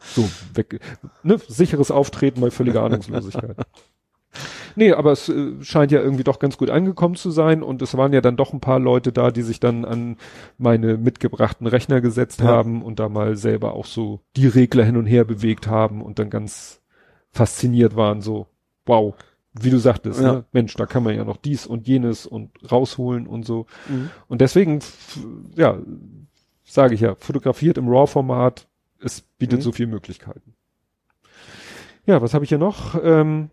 so 0.01 0.29
weg. 0.55 0.81
Ne? 1.23 1.39
Sicheres 1.47 1.93
Auftreten 1.93 2.41
bei 2.41 2.51
völliger 2.51 2.83
Ahnungslosigkeit. 2.83 3.57
Nee, 4.77 4.93
aber 4.93 5.13
es 5.13 5.29
äh, 5.29 5.53
scheint 5.63 5.93
ja 5.93 6.01
irgendwie 6.01 6.25
doch 6.25 6.39
ganz 6.39 6.57
gut 6.57 6.71
angekommen 6.71 7.15
zu 7.15 7.31
sein 7.31 7.63
und 7.63 7.81
es 7.83 7.97
waren 7.97 8.13
ja 8.13 8.21
dann 8.21 8.37
doch 8.37 8.53
ein 8.53 8.61
paar 8.61 8.79
Leute 8.79 9.13
da, 9.13 9.31
die 9.31 9.43
sich 9.43 9.61
dann 9.61 9.85
an 9.85 10.17
meine 10.59 10.97
mitgebrachten 10.97 11.67
Rechner 11.67 12.01
gesetzt 12.01 12.41
Ja. 12.41 12.47
haben 12.47 12.83
und 12.83 12.99
da 12.99 13.09
mal 13.09 13.37
selber 13.37 13.75
auch 13.75 13.87
so 13.87 14.21
die 14.37 14.47
Regler 14.49 14.85
hin 14.85 14.97
und 14.97 15.07
her 15.07 15.25
bewegt 15.25 15.67
haben 15.69 16.03
und 16.03 16.19
dann 16.19 16.31
ganz 16.31 16.81
fasziniert 17.31 17.97
waren, 17.97 18.21
so, 18.21 18.47
wow, 18.87 19.15
wie 19.53 19.71
du 19.71 19.79
sagtest, 19.79 20.21
Ja. 20.21 20.33
ne? 20.33 20.45
Mensch, 20.53 20.75
da 20.75 20.87
kann 20.87 21.03
man 21.05 21.15
ja 21.15 21.25
noch 21.25 21.37
dies 21.37 21.67
und 21.67 21.87
jenes 21.87 22.27
und 22.27 22.51
rausholen 22.71 23.27
und 23.27 23.45
so. 23.47 23.67
Mhm. 23.89 24.11
Und 24.29 24.41
deswegen, 24.41 24.81
ja, 25.57 25.79
sage 26.65 26.95
ich 26.95 27.01
ja, 27.01 27.15
fotografiert 27.17 27.79
im 27.79 27.89
RAW-Format, 27.89 28.67
es 29.01 29.21
bietet 29.21 29.61
Mhm. 29.61 29.63
so 29.63 29.73
viele 29.73 29.89
Möglichkeiten. 29.89 30.55
Ja, 32.07 32.21
was 32.21 32.35
habe 32.35 32.45
ich 32.45 32.49
hier 32.49 32.59
noch? 32.59 32.97
Ähm, 33.03 33.51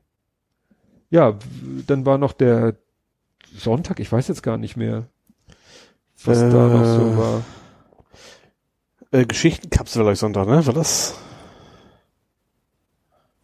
ja, 1.11 1.37
dann 1.87 2.05
war 2.05 2.17
noch 2.17 2.33
der 2.33 2.75
Sonntag, 3.55 3.99
ich 3.99 4.11
weiß 4.11 4.27
jetzt 4.29 4.41
gar 4.43 4.57
nicht 4.57 4.77
mehr, 4.77 5.07
was 6.23 6.39
da 6.39 6.67
noch 6.67 6.85
so 6.85 7.01
Äh, 7.01 7.17
war. 7.17 7.43
Äh, 9.11 9.25
Geschichtenkapsel 9.25 10.09
ich 10.11 10.19
Sonntag, 10.19 10.47
ne? 10.47 10.65
War 10.65 10.73
das? 10.73 11.15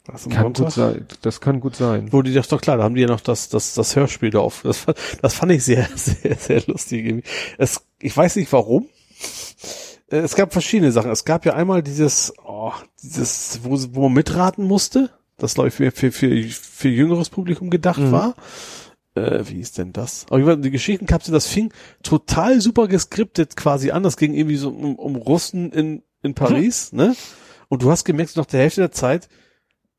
War 0.06 0.14
das 0.14 0.24
Kann 0.30 0.56
Sonntag? 0.56 0.66
gut 0.68 0.74
sein, 0.74 1.08
das 1.22 1.42
kann 1.42 1.60
gut 1.60 1.76
sein. 1.76 2.14
Wo 2.14 2.22
die 2.22 2.34
das 2.34 2.48
doch 2.48 2.62
klar, 2.62 2.78
da 2.78 2.84
haben 2.84 2.96
die 2.96 3.02
ja 3.02 3.08
noch 3.08 3.20
das, 3.20 3.50
das, 3.50 3.74
das 3.74 3.96
Hörspiel 3.96 4.30
da 4.30 4.40
auf. 4.40 4.62
Das, 4.64 4.78
fand- 4.78 4.98
das 5.22 5.34
fand 5.34 5.52
ich 5.52 5.64
sehr, 5.66 5.88
sehr, 5.96 6.36
sehr 6.36 6.64
lustig. 6.68 7.06
irgendwie. 7.06 7.28
Es, 7.58 7.82
ich 8.00 8.16
weiß 8.16 8.38
nicht 8.38 8.52
warum. 8.54 8.88
Äh, 10.10 10.18
Es 10.20 10.36
gab 10.36 10.54
verschiedene 10.54 10.94
Sachen. 10.94 11.12
Es 11.12 11.26
gab 11.26 11.46
ja 11.46 11.54
einmal 11.56 11.84
dieses, 11.84 12.34
oh, 12.46 12.72
dieses, 13.04 13.60
wo, 13.64 13.78
wo 13.96 14.04
man 14.04 14.14
mitraten 14.14 14.64
musste. 14.64 15.10
Das 15.38 15.54
glaube 15.54 15.70
ich 15.70 15.74
für, 15.74 15.92
für, 15.92 16.12
für, 16.12 16.44
für 16.50 16.90
jüngeres 16.90 17.30
Publikum 17.30 17.70
gedacht 17.70 18.00
Mhm. 18.00 18.12
war. 18.12 18.36
Äh, 19.16 19.44
wie 19.48 19.60
ist 19.60 19.78
denn 19.78 19.94
das? 19.94 20.26
Aber 20.30 20.56
die 20.56 20.72
Geschichtenkapsel, 20.72 21.32
das 21.32 21.48
fing 21.48 21.72
total 22.04 22.62
super 22.62 22.88
geskriptet 22.88 23.56
quasi 23.56 23.92
an. 23.92 24.04
Das 24.04 24.18
ging 24.18 24.34
irgendwie 24.34 24.58
so 24.58 24.70
um, 24.70 24.96
um 24.96 25.16
Russen 25.16 25.72
in, 25.72 26.04
in 26.24 26.34
Paris, 26.34 26.92
ne? 26.94 27.16
Und 27.70 27.82
du 27.84 27.92
hast 27.92 28.06
gemerkt, 28.06 28.36
nach 28.38 28.46
der 28.46 28.62
Hälfte 28.62 28.82
der 28.82 28.92
Zeit 28.92 29.28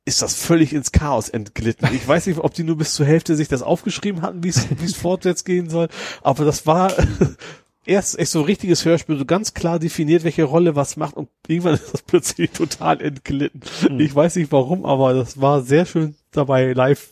ist 0.05 0.23
das 0.23 0.35
völlig 0.35 0.73
ins 0.73 0.91
Chaos 0.91 1.29
entglitten. 1.29 1.87
Ich 1.93 2.07
weiß 2.09 2.27
nicht, 2.29 2.39
ob 2.39 2.55
die 2.55 2.65
nur 2.65 2.79
bis 2.79 2.95
zur 2.95 3.05
Hälfte 3.05 3.37
sich 3.37 3.49
das 3.49 3.63
aufgeschrieben 3.63 4.23
hatten, 4.23 4.43
wie 4.43 4.49
es 4.49 4.67
wie 4.81 4.85
es 4.87 4.97
fortwärts 4.97 5.45
gehen 5.45 5.69
soll. 5.69 5.89
Aber 6.23 6.45
das 6.47 6.67
war 6.67 6.93
erst 7.89 8.19
echt 8.19 8.31
so 8.31 8.41
ein 8.41 8.45
richtiges 8.45 8.85
Hörspiel, 8.85 9.19
so 9.19 9.25
ganz 9.25 9.55
klar 9.55 9.79
definiert, 9.79 10.25
welche 10.25 10.45
Rolle 10.45 10.77
was 10.77 10.97
macht 10.97 11.17
und 11.17 11.29
irgendwann 11.47 11.75
ist 11.75 11.93
das 11.93 12.03
plötzlich 12.03 12.51
total 12.51 13.01
entglitten. 13.01 13.63
Ich 13.99 14.15
weiß 14.15 14.37
nicht 14.37 14.53
warum, 14.53 14.85
aber 14.85 15.15
das 15.15 15.41
war 15.41 15.63
sehr 15.63 15.87
schön 15.87 16.15
dabei 16.31 16.73
live 16.73 17.11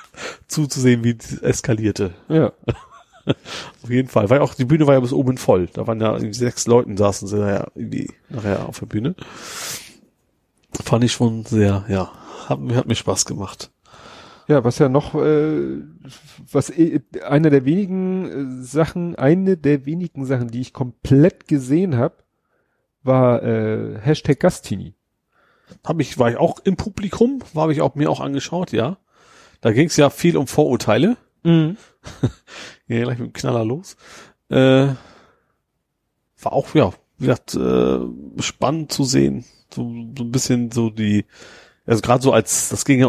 zuzusehen, 0.48 1.04
wie 1.04 1.16
es 1.18 1.38
eskalierte. 1.40 2.14
Ja, 2.28 2.52
Auf 3.82 3.90
jeden 3.90 4.08
Fall. 4.08 4.30
Weil 4.30 4.40
auch 4.40 4.54
die 4.54 4.64
Bühne 4.64 4.86
war 4.86 4.94
ja 4.94 5.00
bis 5.00 5.12
oben 5.12 5.38
voll. 5.38 5.68
Da 5.72 5.86
waren 5.86 6.00
ja 6.00 6.12
irgendwie 6.12 6.34
sechs 6.34 6.66
Leuten 6.66 6.96
saßen 6.96 7.28
sie 7.28 7.38
nachher 7.38 7.72
irgendwie 7.74 8.10
nachher 8.28 8.68
auf 8.68 8.78
der 8.78 8.86
Bühne. 8.86 9.14
Fand 10.84 11.04
ich 11.04 11.12
schon 11.12 11.44
sehr, 11.44 11.84
ja, 11.88 12.12
hat, 12.48 12.60
hat 12.74 12.86
mir 12.86 12.94
Spaß 12.94 13.24
gemacht. 13.24 13.70
Ja, 14.48 14.64
was 14.64 14.78
ja 14.78 14.88
noch, 14.88 15.14
äh, 15.14 15.82
was 16.52 16.70
eh- 16.70 17.00
eine 17.26 17.50
der 17.50 17.64
wenigen 17.64 18.60
äh, 18.60 18.62
Sachen, 18.62 19.16
eine 19.16 19.56
der 19.56 19.86
wenigen 19.86 20.24
Sachen, 20.24 20.48
die 20.48 20.60
ich 20.60 20.72
komplett 20.72 21.48
gesehen 21.48 21.96
habe, 21.96 22.14
war 23.02 23.42
äh, 23.42 23.98
Hashtag 24.00 24.40
Gastini. 24.40 24.94
Hab 25.84 26.00
ich, 26.00 26.18
war 26.18 26.30
ich 26.30 26.36
auch 26.36 26.60
im 26.64 26.76
Publikum, 26.76 27.40
war 27.54 27.64
habe 27.64 27.72
ich 27.72 27.80
auch 27.80 27.94
mir 27.94 28.10
auch 28.10 28.20
angeschaut, 28.20 28.72
ja. 28.72 28.98
Da 29.60 29.72
ging 29.72 29.86
es 29.88 29.96
ja 29.96 30.10
viel 30.10 30.36
um 30.36 30.46
Vorurteile. 30.46 31.16
Mhm. 31.42 31.76
Ja, 32.88 33.02
gleich 33.02 33.18
mit 33.18 33.28
dem 33.30 33.32
Knaller 33.32 33.64
los. 33.64 33.96
Äh, 34.48 34.86
war 36.40 36.52
auch, 36.52 36.72
ja, 36.76 36.92
wie 37.18 37.26
gesagt, 37.26 37.56
äh, 37.56 37.98
spannend 38.40 38.92
zu 38.92 39.02
sehen. 39.02 39.44
So, 39.74 39.82
so 40.16 40.22
ein 40.22 40.30
bisschen 40.30 40.70
so 40.70 40.90
die, 40.90 41.24
also 41.86 42.02
gerade 42.02 42.22
so 42.22 42.32
als, 42.32 42.68
das 42.68 42.84
ging 42.84 43.00
ja 43.00 43.08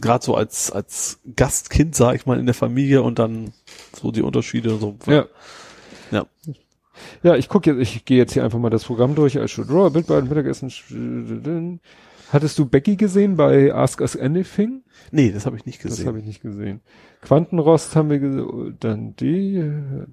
gerade 0.00 0.24
so 0.24 0.34
als, 0.34 0.70
als 0.70 1.20
Gastkind, 1.36 1.94
sag 1.94 2.14
ich 2.14 2.26
mal, 2.26 2.38
in 2.38 2.46
der 2.46 2.54
Familie 2.54 3.02
und 3.02 3.18
dann 3.18 3.52
so 3.98 4.10
die 4.10 4.22
Unterschiede 4.22 4.74
und 4.74 4.80
so. 4.80 4.96
Ja. 5.06 5.26
Ja. 6.10 6.26
Ja, 7.22 7.36
ich 7.36 7.48
gucke 7.48 7.72
jetzt, 7.72 7.80
ich 7.80 8.04
gehe 8.04 8.18
jetzt 8.18 8.32
hier 8.32 8.44
einfach 8.44 8.58
mal 8.58 8.70
das 8.70 8.84
Programm 8.84 9.14
durch. 9.14 9.32
Should 9.50 9.68
draw, 9.70 9.90
Bild 9.90 10.06
bei 10.06 10.20
Mittagessen. 10.20 11.80
Hattest 12.30 12.58
du 12.58 12.64
Becky 12.66 12.96
gesehen 12.96 13.36
bei 13.36 13.74
Ask 13.74 14.00
Us 14.00 14.16
Anything? 14.16 14.82
Nee, 15.10 15.32
das 15.32 15.44
habe 15.44 15.56
ich 15.56 15.66
nicht 15.66 15.84
Das 15.84 15.90
gesehen. 15.90 16.06
habe 16.06 16.18
ich 16.18 16.24
nicht 16.24 16.40
gesehen. 16.42 16.80
Quantenrost 17.20 17.94
haben 17.94 18.08
wir 18.08 18.18
gesehen, 18.18 18.76
dann 18.80 19.14
die, 19.16 19.62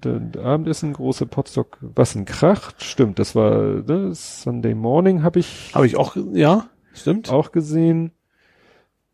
dann 0.00 0.32
Abendessen, 0.36 0.92
große 0.92 1.26
Potstock, 1.26 1.78
was 1.80 2.14
ein 2.14 2.24
Kracht. 2.26 2.82
Stimmt, 2.82 3.18
das 3.18 3.34
war 3.34 3.60
ne, 3.82 4.10
Sunday 4.14 4.74
Morning 4.74 5.22
habe 5.22 5.38
ich 5.38 5.70
Habe 5.74 5.86
ich 5.86 5.96
auch, 5.96 6.16
ja, 6.32 6.68
stimmt. 6.94 7.30
auch 7.30 7.52
gesehen. 7.52 8.12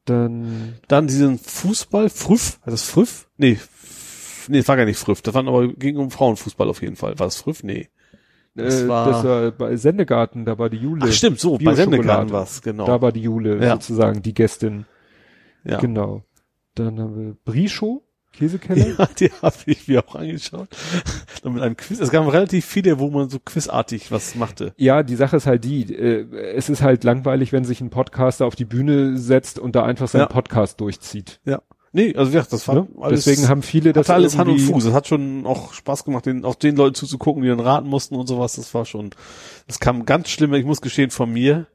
Dann 0.04 0.74
Dann 0.88 1.06
diesen 1.08 1.38
Fußball, 1.38 2.08
Früff, 2.10 2.58
heißt 2.64 2.72
das 2.72 2.88
Früff? 2.88 3.28
Nee, 3.38 3.58
nee, 4.48 4.58
das 4.58 4.68
war 4.68 4.76
gar 4.76 4.84
nicht 4.84 4.98
Früff. 4.98 5.20
Das 5.22 5.34
war 5.34 5.46
aber 5.46 5.66
ging 5.68 5.96
um 5.96 6.10
Frauenfußball 6.10 6.68
auf 6.68 6.80
jeden 6.82 6.96
Fall. 6.96 7.18
War 7.18 7.26
das 7.26 7.36
Früff? 7.38 7.62
Nee. 7.64 7.88
Das 8.54 8.82
äh, 8.82 8.88
war- 8.88 9.10
das 9.10 9.24
war 9.24 9.50
bei 9.50 9.76
Sendegarten, 9.76 10.44
da 10.44 10.58
war 10.58 10.70
die 10.70 10.78
Jule. 10.78 11.00
Ach 11.04 11.12
stimmt, 11.12 11.40
so, 11.40 11.58
bei. 11.58 11.74
Sendegarten 11.74 12.30
war's, 12.30 12.62
genau. 12.62 12.86
Da 12.86 13.02
war 13.02 13.12
die 13.12 13.22
Jule 13.22 13.62
Ja. 13.62 13.72
sozusagen 13.74 14.22
die 14.22 14.32
Gästin. 14.32 14.86
ja. 15.64 15.78
Genau. 15.78 16.22
Dann 16.76 17.00
haben 17.00 17.16
wir 17.16 17.36
Brischow, 17.44 18.02
Käsekeller. 18.36 18.86
Ja, 18.98 19.08
die 19.18 19.30
habe 19.42 19.56
ich 19.66 19.88
mir 19.88 20.04
auch 20.06 20.14
angeschaut. 20.14 20.68
Und 21.42 21.54
mit 21.54 21.62
einem 21.62 21.76
Quiz. 21.76 21.98
Es 22.00 22.10
gab 22.10 22.30
relativ 22.32 22.64
viele, 22.64 22.98
wo 22.98 23.10
man 23.10 23.28
so 23.28 23.38
quizartig 23.38 24.10
was 24.12 24.34
machte. 24.34 24.72
Ja, 24.76 25.02
die 25.02 25.16
Sache 25.16 25.36
ist 25.36 25.46
halt 25.46 25.64
die, 25.64 25.94
äh, 25.94 26.26
es 26.54 26.68
ist 26.68 26.82
halt 26.82 27.04
langweilig, 27.04 27.52
wenn 27.52 27.64
sich 27.64 27.80
ein 27.80 27.90
Podcaster 27.90 28.46
auf 28.46 28.54
die 28.56 28.64
Bühne 28.64 29.16
setzt 29.18 29.58
und 29.58 29.74
da 29.76 29.84
einfach 29.84 30.08
seinen 30.08 30.22
Ja. 30.22 30.26
Podcast 30.26 30.80
durchzieht. 30.80 31.40
Ja. 31.44 31.62
Nee, 31.96 32.14
also 32.14 32.30
wie 32.30 32.34
gesagt, 32.34 32.52
das 32.52 32.68
war 32.68 32.74
Ne? 32.74 32.88
alles, 33.00 33.24
Deswegen 33.24 33.48
haben 33.48 33.62
viele 33.62 33.94
das 33.94 34.10
alles 34.10 34.36
Hand 34.36 34.50
und 34.50 34.58
Fuß. 34.58 34.84
Es 34.84 34.92
hat 34.92 35.06
schon 35.06 35.46
auch 35.46 35.72
Spaß 35.72 36.04
gemacht, 36.04 36.26
den, 36.26 36.44
auch 36.44 36.54
den 36.54 36.76
Leuten 36.76 36.94
zuzugucken, 36.94 37.42
die 37.42 37.48
dann 37.48 37.58
raten 37.58 37.88
mussten 37.88 38.16
und 38.16 38.26
sowas. 38.26 38.56
Das 38.56 38.74
war 38.74 38.84
schon, 38.84 39.12
das 39.66 39.80
kam 39.80 40.04
ganz 40.04 40.28
schlimm, 40.28 40.52
ich 40.52 40.66
muss 40.66 40.82
gestehen, 40.82 41.10
von 41.10 41.32
mir. 41.32 41.68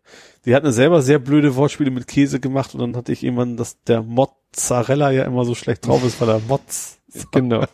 Die 0.45 0.53
hatten 0.53 0.72
selber 0.72 1.01
sehr 1.01 1.17
blöde 1.17 1.56
Wortspiele 1.56 1.90
mit 1.90 2.06
Käse 2.06 2.40
gemacht 2.40 2.75
und 2.75 2.82
dann 2.82 2.95
hatte 2.95 3.11
ich 3.11 3.24
irgendwann, 3.24 3.58
dass 3.58 3.82
der 3.82 4.03
Mozzarella 4.03 5.09
ja 5.09 5.24
immer 5.24 5.43
so 5.43 5.56
schlecht 5.56 5.88
drauf 5.88 6.06
ist, 6.06 6.22
weil 6.22 6.30
er 6.30 6.40
Mozz. 6.40 7.00
Genau. 7.32 7.66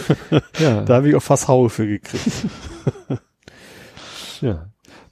ja, 0.60 0.82
Da 0.82 0.94
habe 0.96 1.08
ich 1.08 1.16
auch 1.16 1.22
fast 1.22 1.48
Haue 1.48 1.70
für 1.70 1.86
gekriegt. 1.88 2.24
ja. 4.42 4.69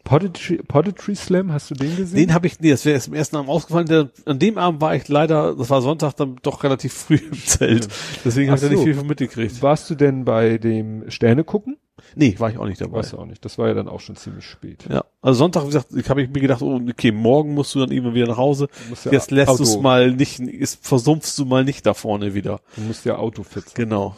Poetry, 0.09 0.57
Poetry 0.67 1.15
Slam, 1.15 1.53
hast 1.53 1.71
du 1.71 1.75
den 1.75 1.95
gesehen? 1.95 2.17
Den 2.17 2.33
habe 2.35 2.47
ich, 2.47 2.59
nee, 2.61 2.71
das 2.71 2.85
wäre 2.87 2.95
erst 2.95 3.09
im 3.09 3.15
ersten 3.15 3.37
Abend 3.37 3.51
ausgefallen. 3.51 3.87
Der, 3.87 4.09
an 4.25 4.39
dem 4.39 4.57
Abend 4.57 4.81
war 4.81 4.95
ich 4.95 5.07
leider, 5.09 5.55
das 5.55 5.69
war 5.69 5.83
Sonntag, 5.83 6.15
dann 6.15 6.37
doch 6.43 6.65
relativ 6.65 6.95
früh 6.95 7.17
im 7.17 7.35
Zelt. 7.45 7.89
Deswegen 8.25 8.51
habe 8.51 8.59
ich 8.59 8.67
da 8.67 8.75
nicht 8.75 8.85
viel 8.85 8.95
von 8.95 9.07
mitgekriegt. 9.07 9.61
Warst 9.63 9.91
du 9.91 9.95
denn 9.95 10.25
bei 10.25 10.57
dem 10.57 11.11
Sterne 11.11 11.45
gucken? 11.45 11.77
Nee, 12.15 12.35
war 12.39 12.49
ich 12.51 12.57
auch 12.57 12.67
nicht 12.67 12.81
dabei. 12.81 12.99
Weißt 13.01 13.13
du 13.13 13.19
auch 13.19 13.27
nicht. 13.27 13.45
Das 13.45 13.59
war 13.59 13.69
ja 13.69 13.75
dann 13.75 13.87
auch 13.89 14.01
schon 14.01 14.17
ziemlich 14.17 14.45
spät. 14.47 14.87
Ja, 14.89 15.05
also 15.21 15.39
Sonntag, 15.41 15.65
wie 15.65 15.67
gesagt, 15.67 15.89
ich 15.95 16.09
habe 16.09 16.23
ich 16.23 16.31
mir 16.31 16.41
gedacht, 16.41 16.63
oh, 16.63 16.81
okay, 16.89 17.13
morgen 17.13 17.53
musst 17.53 17.75
du 17.75 17.81
dann 17.81 17.91
irgendwann 17.91 18.15
wieder 18.15 18.29
nach 18.29 18.39
Hause. 18.39 18.69
ja 19.05 19.13
Jetzt 19.13 19.31
lässt 19.31 19.59
du 19.59 19.63
es 19.63 19.73
Auto- 19.73 19.83
mal 19.83 20.13
nicht, 20.13 20.41
ist, 20.41 20.87
versumpfst 20.87 21.37
du 21.39 21.45
mal 21.45 21.65
nicht 21.65 21.85
da 21.85 21.93
vorne 21.95 22.33
wieder. 22.35 22.61
Du 22.77 22.83
musst 22.83 23.05
ja 23.05 23.17
Autofit 23.17 23.65
sein. 23.65 23.73
Genau. 23.75 24.17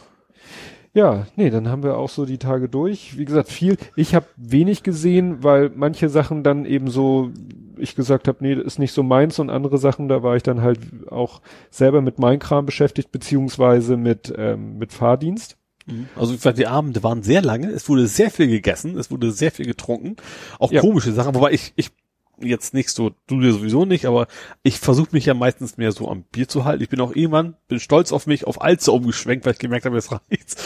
Ja, 0.92 1.26
nee, 1.36 1.50
dann 1.50 1.68
haben 1.68 1.82
wir 1.84 1.96
auch 1.96 2.08
so 2.08 2.26
die 2.26 2.38
Tage 2.38 2.68
durch. 2.68 3.16
Wie 3.16 3.24
gesagt, 3.24 3.48
viel. 3.48 3.76
Ich 3.94 4.14
habe 4.14 4.26
wenig 4.36 4.82
gesehen, 4.82 5.42
weil 5.44 5.70
manche 5.74 6.08
Sachen 6.08 6.42
dann 6.42 6.64
eben 6.64 6.90
so, 6.90 7.30
ich 7.78 7.94
gesagt 7.94 8.26
habe, 8.26 8.38
nee, 8.40 8.56
das 8.56 8.64
ist 8.64 8.78
nicht 8.80 8.92
so 8.92 9.02
meins 9.04 9.38
und 9.38 9.50
andere 9.50 9.78
Sachen, 9.78 10.08
da 10.08 10.22
war 10.24 10.34
ich 10.34 10.42
dann 10.42 10.62
halt 10.62 10.80
auch 11.08 11.42
selber 11.70 12.00
mit 12.00 12.18
meinem 12.18 12.40
Kram 12.40 12.66
beschäftigt, 12.66 13.12
beziehungsweise 13.12 13.96
mit, 13.96 14.32
ähm, 14.36 14.78
mit 14.78 14.92
Fahrdienst. 14.92 15.56
Also 16.16 16.32
wie 16.32 16.36
gesagt, 16.36 16.58
die 16.58 16.66
Abende 16.66 17.02
waren 17.02 17.22
sehr 17.22 17.42
lange, 17.42 17.68
es 17.70 17.88
wurde 17.88 18.06
sehr 18.06 18.30
viel 18.30 18.46
gegessen, 18.48 18.96
es 18.98 19.10
wurde 19.10 19.32
sehr 19.32 19.50
viel 19.50 19.66
getrunken, 19.66 20.16
auch 20.58 20.70
Ja. 20.70 20.80
komische 20.82 21.12
Sachen, 21.12 21.34
wobei 21.34 21.52
ich, 21.52 21.72
ich 21.74 21.90
jetzt 22.42 22.74
nicht 22.74 22.90
so, 22.90 23.10
du 23.26 23.40
dir 23.40 23.52
sowieso 23.52 23.84
nicht, 23.84 24.06
aber 24.06 24.26
ich 24.62 24.78
versuche 24.78 25.10
mich 25.12 25.26
ja 25.26 25.34
meistens 25.34 25.76
mehr 25.76 25.92
so 25.92 26.08
am 26.08 26.22
Bier 26.24 26.48
zu 26.48 26.64
halten. 26.64 26.82
Ich 26.82 26.88
bin 26.88 27.00
auch 27.00 27.14
irgendwann, 27.14 27.56
bin 27.68 27.80
stolz 27.80 28.12
auf 28.12 28.26
mich, 28.26 28.46
auf 28.46 28.60
Alze 28.60 28.92
umgeschwenkt, 28.92 29.44
weil 29.46 29.52
ich 29.54 29.58
gemerkt 29.58 29.86
habe, 29.86 29.96
jetzt 29.96 30.12
reicht's. 30.30 30.56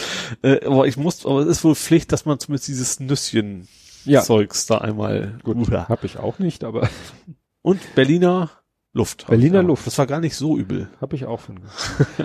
Äh, 0.42 0.64
aber 0.64 0.86
ich 0.86 0.96
muss, 0.96 1.26
aber 1.26 1.40
es 1.40 1.48
ist 1.48 1.64
wohl 1.64 1.74
Pflicht, 1.74 2.12
dass 2.12 2.24
man 2.24 2.38
zumindest 2.38 2.68
dieses 2.68 3.00
Nüsschen 3.00 3.68
Ja. 4.04 4.22
Zeugs 4.22 4.66
da 4.66 4.78
einmal 4.78 5.38
Gut, 5.42 5.56
Uah. 5.70 5.88
habe 5.88 6.06
ich 6.06 6.18
auch 6.18 6.38
nicht, 6.38 6.64
aber 6.64 6.88
Und 7.62 7.80
Berliner 7.94 8.50
Luft. 8.96 9.24
hab 9.24 9.30
Berliner. 9.30 9.62
Luft. 9.64 9.86
Das 9.88 9.98
war 9.98 10.06
gar 10.06 10.20
nicht 10.20 10.36
so 10.36 10.56
übel. 10.56 10.88
habe 11.00 11.16
ich 11.16 11.26
auch 11.26 11.40
von. 11.40 11.58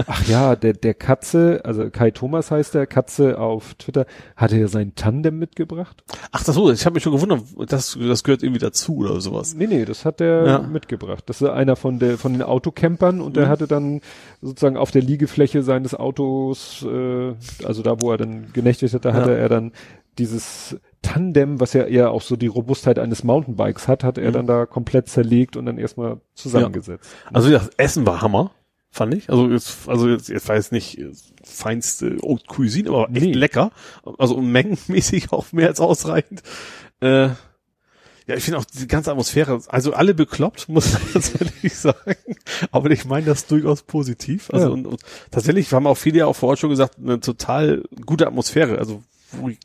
Ach 0.06 0.28
ja, 0.28 0.56
der, 0.56 0.74
der 0.74 0.94
Katze, 0.94 1.62
also 1.66 1.90
Kai 1.90 2.12
Thomas 2.12 2.52
heißt 2.52 2.76
der, 2.76 2.86
Katze 2.86 3.40
auf 3.40 3.74
Twitter, 3.74 4.06
hatte 4.36 4.56
ja 4.58 4.68
sein 4.68 4.94
Tandem 4.94 5.40
mitgebracht. 5.40 6.04
Ach, 6.32 6.44
das 6.44 6.54
so, 6.54 6.72
ich 6.72 6.86
habe 6.86 6.94
mich 6.94 7.04
schon 7.04 7.14
gewundert, 7.14 7.42
das, 7.68 7.98
das 8.00 8.24
gehört 8.24 8.44
irgendwie 8.44 8.60
dazu 8.60 8.98
oder 8.98 9.20
sowas. 9.20 9.56
Nee, 9.56 9.66
nee, 9.68 9.84
das 9.84 10.06
hat 10.06 10.20
der 10.20 10.46
Ja. 10.46 10.60
mitgebracht. 10.60 11.24
Das 11.26 11.42
ist 11.42 11.48
einer 11.50 11.76
von 11.76 11.98
der 11.98 12.18
von 12.20 12.34
den 12.34 12.44
Autocampern 12.44 13.20
und 13.20 13.36
der 13.36 13.48
Mhm. 13.48 13.50
hatte 13.50 13.68
dann 13.68 14.02
sozusagen 14.42 14.78
auf 14.78 14.92
der 14.92 15.02
Liegefläche 15.02 15.64
seines 15.64 15.96
Autos, 15.96 16.86
äh, 16.88 17.34
also 17.66 17.82
da, 17.82 18.00
wo 18.00 18.12
er 18.12 18.18
dann 18.18 18.54
genächtigt 18.54 18.94
hat, 18.94 19.06
da 19.06 19.14
hatte 19.14 19.32
Ja. 19.32 19.38
er 19.38 19.50
dann 19.50 19.72
dieses 20.20 20.78
Tandem, 21.02 21.60
was 21.60 21.74
ja 21.74 21.84
eher 21.84 22.12
auch 22.12 22.22
so 22.22 22.36
die 22.36 22.48
Robustheit 22.48 23.00
eines 23.00 23.24
Mountainbikes 23.24 23.88
hat, 23.88 24.04
hat 24.04 24.18
er 24.18 24.30
Mhm. 24.30 24.34
dann 24.34 24.48
da 24.48 24.66
komplett 24.66 25.08
zerlegt 25.10 25.56
und 25.56 25.66
dann 25.66 25.78
erstmal 25.78 26.20
zusammengesetzt. 26.34 27.10
Also 27.34 27.48
wie 27.50 27.54
gesagt, 27.54 27.74
Essen 27.78 28.06
war 28.06 28.22
Hammer. 28.22 28.52
Fand 28.92 29.14
ich. 29.14 29.30
Also 29.30 29.48
jetzt, 29.50 29.88
also 29.88 30.10
jetzt, 30.10 30.30
jetzt 30.30 30.50
weiß 30.50 30.72
nicht 30.72 31.00
feinste 31.44 32.18
Haute 32.24 32.44
Cuisine, 32.48 32.90
aber 32.90 33.04
echt 33.12 33.22
Nee. 33.22 33.34
lecker. 33.34 33.72
Also 34.18 34.38
mengenmäßig 34.42 35.32
auch 35.32 35.52
mehr 35.52 35.68
als 35.68 35.80
ausreichend. 35.80 36.42
Äh, 37.00 37.28
ja, 38.28 38.36
ich 38.36 38.44
finde 38.44 38.60
auch 38.60 38.66
die 38.66 38.88
ganze 38.88 39.12
Atmosphäre, 39.12 39.60
also 39.70 39.94
alle 39.94 40.14
bekloppt, 40.14 40.70
muss 40.70 40.94
man 40.94 41.02
ehrlich 41.40 41.76
sagen. 41.76 42.16
Aber 42.72 42.90
ich 42.92 43.06
meine 43.06 43.26
das 43.28 43.46
durchaus 43.48 43.84
positiv. 43.84 44.50
Also 44.52 44.68
Ja. 44.68 44.74
und, 44.74 44.86
und 44.88 45.02
tatsächlich 45.32 45.72
haben 45.72 45.88
auch 45.88 45.96
viele 45.98 46.20
ja 46.20 46.26
auch 46.26 46.36
vor 46.36 46.50
Ort 46.50 46.60
schon 46.60 46.70
gesagt, 46.72 46.98
eine 47.00 47.20
total 47.20 47.84
gute 48.06 48.28
Atmosphäre. 48.28 48.80
Also 48.80 49.04
wo 49.32 49.50
ich 49.50 49.60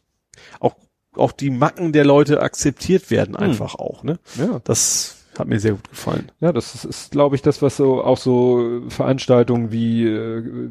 auch 1.16 1.32
die 1.32 1.50
Macken 1.50 1.92
der 1.92 2.04
Leute 2.04 2.40
akzeptiert 2.40 3.10
werden 3.10 3.36
einfach 3.36 3.74
auch. 3.76 4.02
Ne, 4.02 4.18
Ja. 4.36 4.60
das 4.64 5.20
hat 5.38 5.48
mir 5.48 5.58
sehr 5.58 5.72
gut 5.72 5.88
gefallen. 5.90 6.30
Ja, 6.40 6.52
das 6.52 6.74
ist, 6.76 6.84
ist 6.84 7.10
glaube 7.10 7.34
ich, 7.34 7.42
das, 7.42 7.60
was 7.60 7.76
so 7.76 8.04
auch 8.04 8.18
so 8.18 8.82
Veranstaltungen 8.88 9.72
wie 9.72 10.06
äh, 10.06 10.70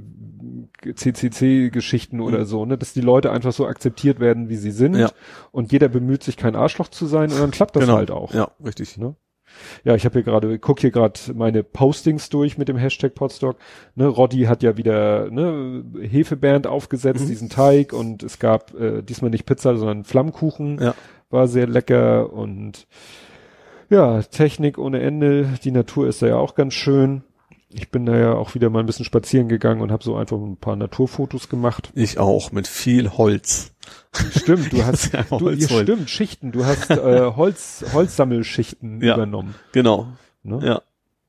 CCC-Geschichten 0.96 2.20
oder 2.20 2.46
so, 2.46 2.66
ne, 2.66 2.78
dass 2.78 2.94
die 2.94 3.02
Leute 3.02 3.32
einfach 3.32 3.54
so 3.54 3.66
akzeptiert 3.68 4.20
werden, 4.20 4.50
wie 4.50 4.56
sie 4.56 4.72
sind 4.72 4.96
Ja. 4.96 5.10
und 5.52 5.72
jeder 5.72 5.90
bemüht 5.90 6.24
sich, 6.24 6.38
kein 6.38 6.56
Arschloch 6.56 6.88
zu 6.90 7.06
sein 7.06 7.32
und 7.32 7.40
dann 7.40 7.52
klappt 7.52 7.76
das 7.76 7.88
halt 7.90 8.12
auch. 8.12 8.34
Ja, 8.34 8.52
richtig. 8.64 8.98
Ne? 8.98 9.16
Ja, 9.84 9.96
ich 9.96 10.06
habe 10.06 10.14
hier 10.14 10.24
gerade, 10.24 10.60
guck 10.60 10.80
hier 10.80 10.92
gerade 10.92 11.20
meine 11.36 11.64
Postings 11.64 12.30
durch 12.30 12.58
mit 12.58 12.68
dem 12.68 12.78
Hashtag 12.78 13.16
Podstock. 13.16 13.58
Ne, 13.96 14.08
Roddy 14.08 14.44
hat 14.44 14.64
ja 14.64 14.78
wieder 14.78 15.30
ne, 15.32 15.84
Hefeband 16.02 16.68
aufgesetzt, 16.68 17.24
Mhm. 17.24 17.28
diesen 17.28 17.50
Teig 17.50 17.94
und 17.94 18.24
es 18.24 18.40
gab 18.40 18.74
äh, 18.80 19.02
diesmal 19.02 19.32
nicht 19.32 19.46
Pizza, 19.46 19.76
sondern 19.78 20.04
Flammkuchen. 20.04 20.80
Ja. 20.82 20.96
War 21.30 21.48
sehr 21.48 21.68
lecker 21.68 22.32
und 22.32 22.86
ja, 23.90 24.22
Technik 24.24 24.78
ohne 24.78 25.02
Ende. 25.02 25.48
Die 25.64 25.72
Natur 25.72 26.08
ist 26.08 26.22
da 26.22 26.28
ja 26.28 26.36
auch 26.38 26.56
ganz 26.56 26.74
schön. 26.74 27.24
Ich 27.70 27.90
bin 27.90 28.06
da 28.06 28.18
ja 28.18 28.34
auch 28.34 28.54
wieder 28.54 28.70
mal 28.70 28.80
ein 28.82 28.86
bisschen 28.86 29.06
spazieren 29.06 29.48
gegangen 29.50 29.82
und 29.82 29.92
habe 29.92 30.04
so 30.04 30.16
einfach 30.16 30.38
ein 30.38 30.58
paar 30.58 30.76
Naturfotos 30.76 31.50
gemacht. 31.50 31.92
Ich 31.96 32.20
auch, 32.20 32.52
mit 32.52 32.68
viel 32.68 33.10
Holz. 33.12 33.74
Stimmt, 34.32 34.72
du 34.74 34.84
hast, 34.86 35.14
du, 35.14 35.50
ja, 35.50 35.68
stimmt, 35.68 36.10
Schichten. 36.10 36.52
Du 36.52 36.66
hast 36.66 36.90
äh, 36.90 37.32
Holz, 37.36 37.84
Holzsammelschichten 37.94 39.02
Ja. 39.02 39.16
übernommen. 39.16 39.56
Genau. 39.72 40.08
Ne? 40.44 40.60
Ja. 40.64 40.82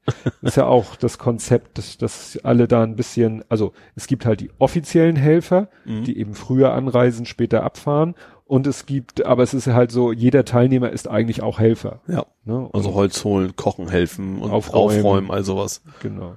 ist 0.43 0.57
ja 0.59 0.67
auch 0.67 0.97
das 0.97 1.17
Konzept, 1.19 1.79
dass, 1.79 1.97
dass 1.97 2.39
alle 2.43 2.69
da 2.69 2.83
ein 2.83 2.95
bisschen, 2.95 3.43
also 3.49 3.73
es 3.97 4.07
gibt 4.07 4.27
halt 4.27 4.41
die 4.41 4.51
offiziellen 4.59 5.17
Helfer, 5.17 5.69
Mhm. 5.87 6.05
die 6.05 6.19
eben 6.19 6.35
früher 6.35 6.73
anreisen, 6.75 7.25
später 7.27 7.63
abfahren. 7.63 8.15
Und 8.47 8.67
es 8.67 8.85
gibt, 8.85 9.25
aber 9.25 9.43
es 9.43 9.55
ist 9.55 9.69
halt 9.69 9.91
so, 9.91 10.13
jeder 10.13 10.45
Teilnehmer 10.45 10.91
ist 10.91 11.09
eigentlich 11.09 11.43
auch 11.43 11.59
Helfer. 11.59 12.01
Ja. 12.07 12.27
Ne? 12.45 12.69
Also 12.75 12.93
Holz 12.93 13.25
holen, 13.25 13.57
kochen 13.57 13.89
helfen 13.89 14.39
und 14.43 14.51
Aufräumen. 14.51 14.99
aufräumen, 14.99 15.31
all 15.31 15.43
sowas. 15.45 15.81
genau. 16.03 16.37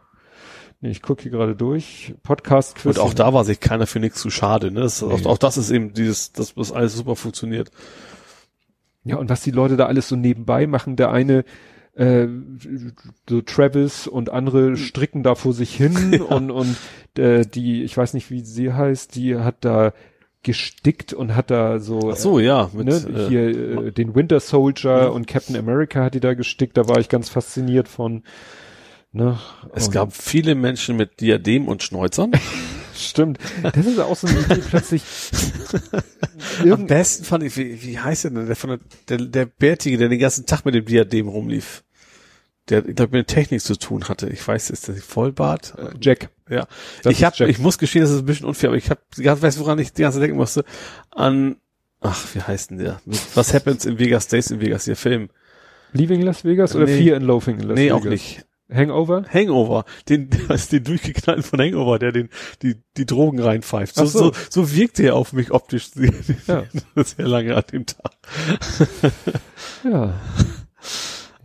Nee, 0.79 0.91
ich 0.91 1.01
gucke 1.01 1.23
hier 1.23 1.31
gerade 1.31 1.55
durch. 1.55 2.13
Podcast-Quiz. 2.23 2.97
Und 2.97 2.99
auch 2.99 3.13
da 3.13 3.33
war 3.33 3.43
sich 3.45 3.59
keiner 3.59 3.87
für 3.87 3.99
nichts 3.99 4.21
zu 4.21 4.29
schade. 4.29 4.71
Ne? 4.71 4.81
Das, 4.81 5.01
auch, 5.01 5.17
Nee. 5.19 5.25
auch 5.25 5.39
das 5.39 5.57
ist 5.57 5.71
eben 5.71 5.93
dieses, 5.93 6.31
dass 6.33 6.53
das 6.53 6.71
alles 6.71 6.95
super 6.95 7.15
funktioniert. 7.15 7.71
Ja, 9.03 9.15
und 9.17 9.29
was 9.29 9.41
die 9.41 9.51
Leute 9.51 9.75
da 9.77 9.87
alles 9.87 10.07
so 10.07 10.15
nebenbei 10.15 10.67
machen, 10.67 10.95
der 10.95 11.11
eine 11.11 11.45
äh, 11.95 12.27
so 13.27 13.41
Travis 13.41 14.05
und 14.05 14.29
andere 14.29 14.77
stricken 14.77 15.23
da 15.23 15.33
vor 15.33 15.53
sich 15.53 15.75
hin 15.75 16.21
und 16.29 16.51
und 16.51 16.75
äh, 17.17 17.43
die, 17.45 17.83
ich 17.83 17.97
weiß 17.97 18.13
nicht, 18.13 18.29
wie 18.29 18.41
sie 18.41 18.71
heißt, 18.73 19.15
die 19.15 19.37
hat 19.37 19.55
da 19.61 19.93
gestickt 20.43 21.11
und 21.13 21.35
hat 21.35 21.49
da 21.49 21.79
so, 21.79 22.11
Ach 22.11 22.17
so, 22.17 22.39
ja. 22.39 22.65
äh, 22.65 22.77
Mit, 22.77 22.85
ne, 22.85 22.93
äh, 22.95 23.27
hier 23.27 23.47
äh, 23.87 23.91
den 23.91 24.13
Winter 24.13 24.39
Soldier 24.39 25.11
und 25.11 25.25
Captain 25.25 25.55
America 25.55 26.03
hat 26.03 26.13
die 26.13 26.19
da 26.19 26.35
gestickt, 26.35 26.77
da 26.77 26.87
war 26.87 26.99
ich 26.99 27.09
ganz 27.09 27.29
fasziniert 27.29 27.87
von. 27.87 28.21
Ne? 29.11 29.39
es 29.73 29.89
gab 29.89 30.13
viele 30.13 30.53
Menschen 30.53 30.95
mit 30.95 31.21
Diadem 31.21 31.67
und 31.67 31.81
Schnäuzern. 31.83 32.31
Stimmt. 32.95 33.39
Das 33.61 33.85
ist 33.85 33.99
auch 33.99 34.15
so 34.15 34.27
eine 34.27 34.39
Idee 34.39 34.61
plötzlich. 34.67 35.03
Am 36.71 36.87
besten 36.87 37.23
fand 37.25 37.43
ich, 37.43 37.55
wie, 37.55 37.81
wie 37.83 37.99
heißt 37.99 38.25
der 38.25 38.31
denn, 38.31 38.47
der 38.47 38.55
von 38.55 38.71
der, 38.71 38.79
der, 39.17 39.27
der 39.27 39.45
Bärtige, 39.45 39.97
der 39.97 40.09
den 40.09 40.19
ganzen 40.19 40.45
Tag 40.45 40.65
mit 40.65 40.73
dem 40.73 40.85
Diadem 40.85 41.27
rumlief. 41.27 41.83
Der, 42.69 42.85
ich 42.85 42.95
glaube, 42.95 43.17
mit 43.17 43.27
Technik 43.27 43.61
zu 43.61 43.77
tun 43.77 44.09
hatte. 44.09 44.27
Ich 44.29 44.45
weiß, 44.45 44.71
ist 44.71 44.89
das 44.89 45.01
Vollbart? 45.03 45.75
Jack. 46.01 46.29
Ja. 46.49 46.67
Das 47.03 47.13
ich 47.13 47.23
hab, 47.23 47.35
Jack. 47.37 47.49
ich 47.49 47.59
muss 47.59 47.77
gestehen, 47.77 48.01
das 48.01 48.11
ist 48.11 48.19
ein 48.19 48.25
bisschen 48.25 48.47
unfair, 48.47 48.69
aber 48.69 48.77
ich 48.77 48.89
habe, 48.89 49.01
weiß, 49.41 49.59
woran 49.59 49.79
ich 49.79 49.93
die 49.93 50.01
ganze 50.01 50.17
Zeit 50.17 50.23
denken 50.23 50.37
musste, 50.37 50.65
an, 51.11 51.57
ach, 52.01 52.25
wie 52.33 52.41
heißt 52.41 52.71
denn 52.71 52.79
der? 52.79 52.99
Was 53.35 53.53
happens 53.53 53.85
in 53.85 53.99
Vegas, 53.99 54.25
Stays 54.25 54.51
in 54.51 54.59
Vegas, 54.59 54.85
der 54.85 54.95
Film? 54.95 55.29
Leaving 55.93 56.21
Las 56.23 56.43
Vegas 56.43 56.75
oder 56.75 56.85
Nee. 56.85 57.03
Fear 57.03 57.17
and 57.17 57.25
Loafing 57.25 57.59
in 57.59 57.67
Las 57.67 57.75
nee, 57.75 57.85
Vegas? 57.85 58.01
auch 58.01 58.05
nicht. 58.05 58.46
Hangover? 58.71 59.25
Hangover, 59.33 59.85
den, 60.09 60.29
das 60.47 60.67
den 60.69 60.83
durchgeknallten 60.83 61.43
von 61.43 61.59
Hangover, 61.59 61.99
der 61.99 62.11
den, 62.11 62.29
die, 62.61 62.75
die 62.97 63.05
Drogen 63.05 63.39
reinpfeift. 63.39 63.95
So, 63.95 64.03
Ach 64.03 64.07
so. 64.07 64.19
so. 64.19 64.33
so 64.49 64.75
wirkte 64.75 65.03
er 65.03 65.15
auf 65.15 65.33
mich 65.33 65.51
optisch 65.51 65.91
Ja. 66.47 66.63
sehr 66.95 67.27
lange 67.27 67.55
an 67.55 67.63
dem 67.71 67.85
Tag. 67.85 68.11
Ja. 69.83 70.19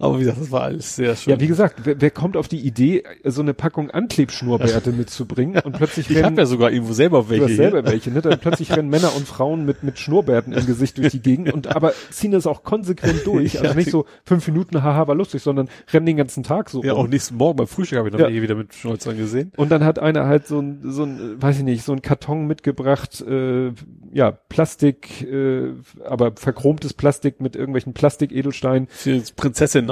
Aber 0.02 0.16
wie 0.16 0.24
gesagt, 0.24 0.40
das 0.40 0.50
war 0.50 0.62
alles 0.62 0.96
sehr 0.96 1.14
schön. 1.14 1.32
Ja, 1.32 1.40
wie 1.40 1.46
gesagt, 1.46 1.82
wer, 1.84 2.00
wer 2.00 2.10
kommt 2.10 2.36
auf 2.36 2.48
die 2.48 2.58
Idee, 2.58 3.04
so 3.24 3.40
eine 3.40 3.54
Packung 3.54 3.90
Anklebschnurrbärte 3.92 4.90
mitzubringen 4.90 5.62
und 5.64 5.76
plötzlich 5.76 6.10
ich 6.10 6.22
habe 6.24 6.36
ja 6.36 6.46
sogar 6.46 6.72
irgendwo 6.72 6.92
selber 6.92 7.22
du 7.22 7.30
welche. 7.30 7.44
hast 7.44 7.56
selber 7.56 7.84
welche, 7.84 8.10
ne? 8.10 8.20
Dann 8.20 8.38
plötzlich 8.40 8.76
rennen 8.76 8.88
Männer 8.88 9.14
und 9.14 9.28
Frauen 9.28 9.64
mit, 9.64 9.84
mit 9.84 10.00
Schnurrbärten 10.00 10.52
im 10.54 10.66
Gesicht 10.66 10.98
durch 10.98 11.12
die 11.12 11.22
Gegend 11.22 11.52
und 11.52 11.68
aber 11.68 11.92
ziehen 12.10 12.32
das 12.32 12.48
auch 12.48 12.64
konsequent 12.64 13.24
durch. 13.24 13.52
Also 13.62 13.74
nicht 13.76 13.90
so 13.90 14.06
fünf 14.24 14.44
Minuten, 14.48 14.82
haha, 14.82 15.06
war 15.06 15.14
lustig, 15.14 15.40
sondern 15.40 15.68
rennen 15.92 16.06
den 16.06 16.16
ganzen 16.16 16.42
Tag 16.42 16.68
so. 16.68 16.82
Ja, 16.82 16.94
rum. 16.94 17.04
auch 17.04 17.08
nächsten 17.08 17.36
Morgen 17.36 17.58
beim 17.58 17.68
Frühstück 17.68 17.98
habe 17.98 18.08
ich 18.08 18.12
noch 18.12 18.18
Ja. 18.18 18.26
welche 18.26 18.42
wieder 18.42 18.56
mit 18.56 18.74
Schnäuzern 18.74 19.16
gesehen. 19.16 19.52
Und 19.56 19.70
dann 19.70 19.84
hat 19.84 20.00
einer 20.00 20.26
halt 20.26 20.48
so 20.48 20.58
ein, 20.58 20.80
so 20.82 21.04
ein, 21.04 21.40
weiß 21.40 21.58
ich 21.58 21.64
nicht, 21.64 21.84
so 21.84 21.92
ein 21.92 22.02
Karton 22.02 22.48
mitgebracht, 22.48 23.20
äh, 23.20 23.70
ja, 24.12 24.32
Plastik, 24.32 25.22
äh, 25.22 25.74
aber 26.04 26.32
verchromtes 26.34 26.92
Plastik 26.92 27.40
mit 27.40 27.54
irgendwelchen 27.54 27.92
Plastikedelsteinen. 27.92 28.88
Für 28.90 29.18
das 29.18 29.30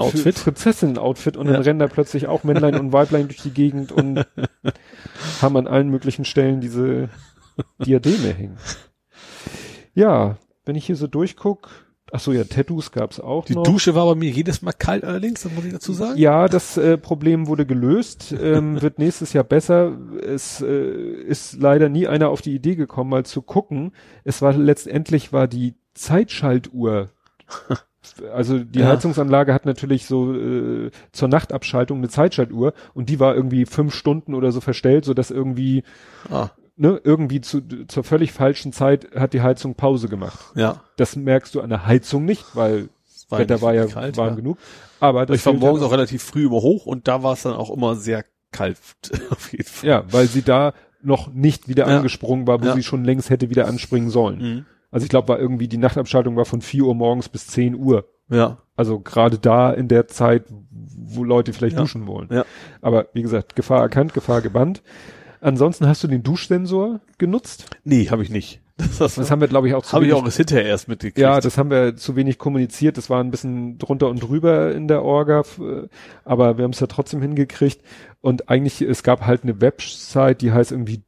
Prinzessin-Outfit. 0.01 0.45
Prinzessin-Outfit 0.45 1.37
und 1.37 1.47
dann 1.47 1.55
Ja. 1.57 1.61
rennen 1.63 1.79
da 1.79 1.87
plötzlich 1.89 2.27
auch 2.27 2.45
Männlein 2.45 2.79
und 2.79 2.93
Weiblein 2.93 3.29
durch 3.29 3.43
die 3.43 3.51
Gegend 3.53 3.93
und 3.93 4.25
haben 5.43 5.57
an 5.57 5.67
allen 5.67 5.89
möglichen 5.91 6.25
Stellen 6.25 6.61
diese 6.61 7.09
Diademe 7.85 8.29
hängen. 8.33 8.57
Ja, 9.95 10.37
wenn 10.65 10.77
ich 10.77 10.87
hier 10.87 10.97
so 10.97 11.07
durchguck, 11.07 11.69
ach 12.13 12.21
so, 12.21 12.33
ja, 12.33 12.45
Tattoos 12.45 12.93
gab's 12.93 13.19
auch 13.21 13.45
Die 13.45 13.55
noch. 13.55 13.65
Dusche 13.65 13.95
war 13.95 14.07
bei 14.07 14.15
mir 14.15 14.31
jedes 14.31 14.63
Mal 14.63 14.73
kalt 14.73 15.05
allerdings, 15.05 15.43
das 15.43 15.53
muss 15.53 15.65
ich 15.65 15.73
dazu 15.73 15.93
sagen. 15.93 16.17
Ja, 16.19 16.49
das 16.49 16.77
äh, 16.77 16.97
Problem 16.97 17.47
wurde 17.47 17.67
gelöst, 17.67 18.35
ähm, 18.41 18.81
wird 18.81 18.99
nächstes 18.99 19.33
Jahr 19.33 19.45
besser. 19.45 19.93
Es 20.23 20.61
äh, 20.61 20.67
ist 20.67 21.59
leider 21.61 21.89
nie 21.89 22.07
einer 22.07 22.29
auf 22.29 22.41
die 22.41 22.55
Idee 22.55 22.77
gekommen, 22.77 23.11
mal 23.11 23.25
zu 23.27 23.43
gucken. 23.43 23.93
Es 24.25 24.43
war 24.43 24.53
letztendlich 24.55 25.33
war 25.33 25.49
die 25.49 25.75
Zeitschaltuhr. 25.95 27.11
Also 28.35 28.59
die 28.59 28.81
Ja. 28.81 28.87
Heizungsanlage 28.89 29.53
hat 29.53 29.67
natürlich 29.67 30.07
so 30.07 30.35
äh, 30.35 30.91
zur 31.13 31.29
Nachtabschaltung 31.29 31.99
eine 31.99 32.09
Zeitschaltuhr 32.09 32.73
und 32.95 33.09
die 33.09 33.21
war 33.21 33.35
irgendwie 33.35 33.67
fünf 33.67 33.95
Stunden 33.95 34.35
oder 34.35 34.53
so 34.53 34.61
verstellt, 34.61 35.05
so 35.05 35.13
dass 35.15 35.31
irgendwie 35.31 35.83
Ah, 36.31 36.49
ne 36.77 37.01
irgendwie 37.05 37.41
zu, 37.43 37.61
zur 37.89 38.05
völlig 38.05 38.33
falschen 38.33 38.73
Zeit 38.73 39.09
hat 39.15 39.33
die 39.35 39.43
Heizung 39.43 39.75
Pause 39.75 40.09
gemacht. 40.09 40.39
ja. 40.55 40.83
Das 40.97 41.15
merkst 41.17 41.55
du 41.55 41.61
an 41.61 41.69
der 41.71 41.87
Heizung 41.87 42.25
nicht, 42.25 42.45
weil 42.55 42.89
War 43.29 43.39
Wetter 43.39 43.61
war 43.63 43.75
ja 43.75 43.87
kalt, 43.87 44.17
warm 44.17 44.31
ja. 44.31 44.35
genug. 44.35 44.59
Aber 44.99 45.27
das 45.27 45.37
Ich 45.39 45.47
war 45.47 45.53
morgens 45.53 45.83
auch 45.83 45.93
relativ 45.93 46.23
früh 46.23 46.47
immer 46.47 46.63
hoch 46.63 46.87
und 46.87 47.07
da 47.07 47.23
war 47.23 47.35
es 47.35 47.43
dann 47.43 47.53
auch 47.55 47.71
immer 47.71 47.97
sehr 47.97 48.25
kalt, 48.51 48.79
auf 49.31 49.53
jeden 49.53 49.65
Fall. 49.69 49.89
Ja, 49.89 50.05
weil 50.11 50.27
sie 50.27 50.43
da 50.43 50.73
noch 51.03 51.33
nicht 51.33 51.69
wieder 51.69 51.87
Ja. 51.89 51.97
angesprungen 51.99 52.47
war, 52.47 52.63
wo 52.63 52.67
Ja. 52.67 52.75
sie 52.75 52.83
schon 52.83 53.05
längst 53.05 53.31
hätte 53.31 53.51
wieder 53.51 53.67
anspringen 53.69 54.11
sollen. 54.11 54.39
Mhm. 54.39 54.67
Also 54.91 55.05
ich 55.05 55.11
glaube, 55.11 55.29
war 55.29 55.39
irgendwie 55.39 55.69
die 55.69 55.79
Nachtabschaltung 55.79 56.37
war 56.37 56.45
von 56.45 56.61
4 56.61 56.85
Uhr 56.85 56.95
morgens 56.95 57.29
bis 57.29 57.47
10 57.49 57.75
Uhr. 57.77 58.09
Ja. 58.29 58.59
Also 58.77 59.01
gerade 59.01 59.39
da 59.39 59.73
in 59.73 59.89
der 59.89 60.09
Zeit, 60.09 60.45
wo 60.71 61.25
Leute 61.25 61.53
vielleicht 61.53 61.77
Ja. 61.77 61.83
duschen 61.83 62.07
wollen. 62.07 62.29
Ja. 62.31 62.45
Aber 62.81 63.09
wie 63.13 63.23
gesagt, 63.23 63.57
Gefahr 63.57 63.81
erkannt, 63.83 64.15
Gefahr 64.15 64.41
gebannt. 64.41 64.83
Ansonsten 65.41 65.87
hast 65.87 66.03
du 66.05 66.09
den 66.09 66.23
Duschsensor 66.23 67.01
genutzt. 67.19 67.65
Nee, 67.85 68.09
habe 68.11 68.23
ich 68.23 68.31
nicht. 68.31 68.61
Das, 68.77 68.99
das, 68.99 69.15
Das 69.17 69.31
haben 69.31 69.41
wir, 69.41 69.49
glaube 69.49 69.69
ich, 69.69 69.75
auch 69.75 69.83
zu 69.85 69.93
habe 69.93 70.05
ich 70.05 70.11
wenig- 70.11 70.23
auch 70.23 70.27
erst 70.27 70.37
hinterher 70.39 70.67
erst 70.67 70.89
mitgekriegt. 70.89 71.19
Ja, 71.19 71.41
das 71.41 71.57
haben 71.59 71.71
wir 71.71 71.97
zu 71.97 72.17
wenig 72.17 72.39
kommuniziert. 72.39 72.97
Das 72.97 73.11
war 73.11 73.23
ein 73.23 73.31
bisschen 73.31 73.79
drunter 73.79 74.09
und 74.09 74.23
drüber 74.23 74.73
in 74.75 74.87
der 74.89 75.03
Orga, 75.03 75.41
äh, 75.61 75.89
aber 76.25 76.57
wir 76.57 76.65
haben 76.65 76.73
es 76.73 76.81
ja 76.81 76.87
trotzdem 76.87 77.21
hingekriegt. 77.23 77.83
Und 78.21 78.49
eigentlich, 78.49 78.81
es 78.83 79.03
gab 79.03 79.27
halt 79.27 79.43
eine 79.45 79.61
Website, 79.61 80.41
die 80.43 80.53
heißt 80.53 80.73
irgendwie 80.73 81.03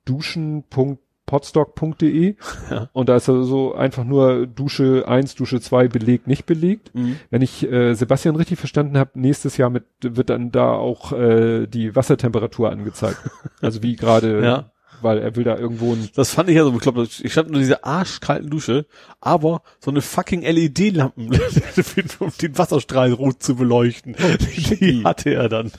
duschen.podstock.de. 1.32 2.36
Ja. 2.70 2.88
Und 2.92 3.08
da 3.08 3.16
ist 3.16 3.28
also 3.28 3.42
so 3.42 3.74
einfach 3.74 4.04
nur 4.04 4.46
Dusche 4.46 5.04
1, 5.06 5.34
Dusche 5.34 5.60
2 5.60 5.88
belegt, 5.88 6.26
nicht 6.26 6.46
belegt. 6.46 6.94
Mhm. 6.94 7.16
Wenn 7.30 7.42
ich 7.42 7.70
äh, 7.70 7.94
Sebastian 7.94 8.36
richtig 8.36 8.58
verstanden 8.58 8.98
habe, 8.98 9.10
nächstes 9.14 9.56
Jahr 9.56 9.70
mit, 9.70 9.84
wird 10.02 10.30
dann 10.30 10.50
da 10.50 10.72
auch 10.72 11.12
äh, 11.12 11.66
die 11.66 11.94
Wassertemperatur 11.96 12.70
angezeigt. 12.70 13.18
Also 13.60 13.82
wie 13.84 13.94
gerade 13.94 14.42
Ja. 14.42 14.71
Weil 15.02 15.18
er 15.18 15.36
will 15.36 15.44
da 15.44 15.56
irgendwo 15.56 15.92
ein 15.92 16.08
Das 16.14 16.32
fand 16.34 16.48
ich 16.48 16.56
ja 16.56 16.64
so 16.64 16.72
bekloppt. 16.72 17.20
Ich 17.24 17.32
stand 17.32 17.50
nur 17.50 17.60
diese 17.60 17.84
arschkalten 17.84 18.50
Dusche, 18.50 18.86
aber 19.20 19.62
so 19.80 19.90
eine 19.90 20.00
fucking 20.00 20.42
LED-Lampen, 20.42 21.30
um 22.18 22.32
den 22.40 22.58
Wasserstrahl 22.58 23.12
rot 23.12 23.42
zu 23.42 23.56
beleuchten. 23.56 24.14
die 24.80 25.02
hatte 25.04 25.30
er 25.34 25.48
dann. 25.48 25.70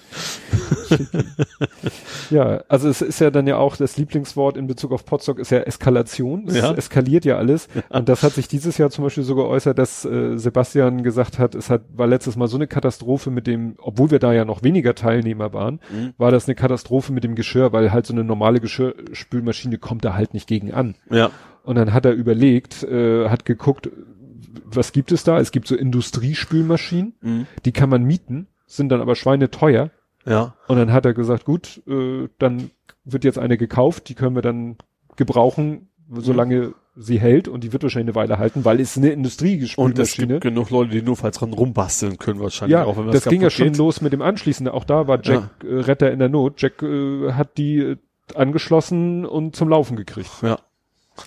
Ja, 2.29 2.63
also 2.67 2.89
es 2.89 3.01
ist 3.01 3.19
ja 3.19 3.31
dann 3.31 3.47
ja 3.47 3.57
auch 3.57 3.75
das 3.77 3.97
Lieblingswort 3.97 4.57
in 4.57 4.67
Bezug 4.67 4.91
auf 4.91 5.05
Potsdok 5.05 5.39
ist 5.39 5.51
ja 5.51 5.59
Eskalation. 5.59 6.45
Es 6.47 6.55
Ja. 6.55 6.73
eskaliert 6.73 7.25
ja 7.25 7.37
alles. 7.37 7.67
Und 7.89 8.09
das 8.09 8.23
hat 8.23 8.33
sich 8.33 8.47
dieses 8.47 8.77
Jahr 8.77 8.89
zum 8.89 9.03
Beispiel 9.03 9.23
so 9.23 9.35
geäußert, 9.35 9.77
dass 9.77 10.05
äh, 10.05 10.37
Sebastian 10.37 11.03
gesagt 11.03 11.39
hat, 11.39 11.55
es 11.55 11.69
hat, 11.69 11.81
war 11.95 12.07
letztes 12.07 12.35
Mal 12.35 12.47
so 12.47 12.57
eine 12.57 12.67
Katastrophe 12.67 13.29
mit 13.31 13.47
dem, 13.47 13.75
obwohl 13.79 14.11
wir 14.11 14.19
da 14.19 14.33
ja 14.33 14.45
noch 14.45 14.63
weniger 14.63 14.95
Teilnehmer 14.95 15.53
waren, 15.53 15.79
Mhm. 15.91 16.13
war 16.17 16.31
das 16.31 16.45
eine 16.47 16.55
Katastrophe 16.55 17.11
mit 17.11 17.23
dem 17.23 17.35
Geschirr, 17.35 17.73
weil 17.73 17.91
halt 17.91 18.05
so 18.05 18.13
eine 18.13 18.23
normale 18.23 18.59
Geschirrspülmaschine 19.13 19.77
kommt 19.77 20.03
da 20.05 20.15
halt 20.15 20.33
nicht 20.33 20.47
gegen 20.47 20.73
an. 20.73 20.95
Ja. 21.09 21.31
Und 21.63 21.75
dann 21.75 21.93
hat 21.93 22.05
er 22.05 22.11
überlegt, 22.13 22.83
äh, 22.83 23.29
hat 23.29 23.45
geguckt, 23.45 23.89
was 24.65 24.91
gibt 24.91 25.11
es 25.11 25.23
da? 25.23 25.39
Es 25.39 25.51
gibt 25.51 25.67
so 25.67 25.75
Industriespülmaschinen, 25.75 27.13
Mhm. 27.21 27.47
die 27.65 27.71
kann 27.71 27.89
man 27.89 28.03
mieten, 28.03 28.47
sind 28.65 28.89
dann 28.89 29.01
aber 29.01 29.15
schweineteuer. 29.15 29.91
Ja. 30.25 30.55
Und 30.67 30.77
dann 30.77 30.91
hat 30.91 31.05
er 31.05 31.13
gesagt, 31.13 31.45
gut, 31.45 31.81
äh, 31.87 32.27
dann 32.39 32.71
wird 33.05 33.23
jetzt 33.23 33.39
eine 33.39 33.57
gekauft, 33.57 34.09
die 34.09 34.15
können 34.15 34.35
wir 34.35 34.41
dann 34.41 34.77
gebrauchen, 35.15 35.89
solange 36.11 36.73
sie 36.95 37.19
hält 37.19 37.47
und 37.47 37.63
die 37.63 37.73
wird 37.73 37.81
wahrscheinlich 37.83 38.15
eine 38.15 38.15
Weile 38.15 38.37
halten, 38.37 38.65
weil 38.65 38.79
es 38.79 38.95
eine 38.97 39.07
Und 39.07 39.25
es 39.25 39.41
Industriespülmaschine. 39.41 40.27
gibt 40.27 40.41
genug 40.41 40.69
Leute, 40.69 40.91
die 40.91 41.01
nur 41.01 41.17
falls 41.17 41.37
dran 41.39 41.51
rumbasteln 41.53 42.17
können 42.19 42.39
wahrscheinlich 42.39 42.73
Ja, 42.73 42.83
auch, 42.85 42.97
wenn 42.97 43.11
das 43.11 43.25
ging 43.25 43.41
ja 43.41 43.49
schon 43.49 43.73
los 43.73 44.01
mit 44.01 44.13
dem 44.13 44.21
Anschließen. 44.21 44.67
Auch 44.67 44.83
da 44.85 45.07
war 45.07 45.19
Jack 45.23 45.49
äh, 45.63 45.73
Retter 45.73 46.11
in 46.11 46.19
der 46.19 46.29
Not. 46.29 46.61
Jack 46.61 46.83
äh, 46.83 47.31
hat 47.33 47.57
die 47.57 47.77
äh, 47.79 47.97
angeschlossen 48.35 49.25
und 49.25 49.55
zum 49.55 49.69
Laufen 49.69 49.95
gekriegt. 49.95 50.31
Ja. 50.41 50.59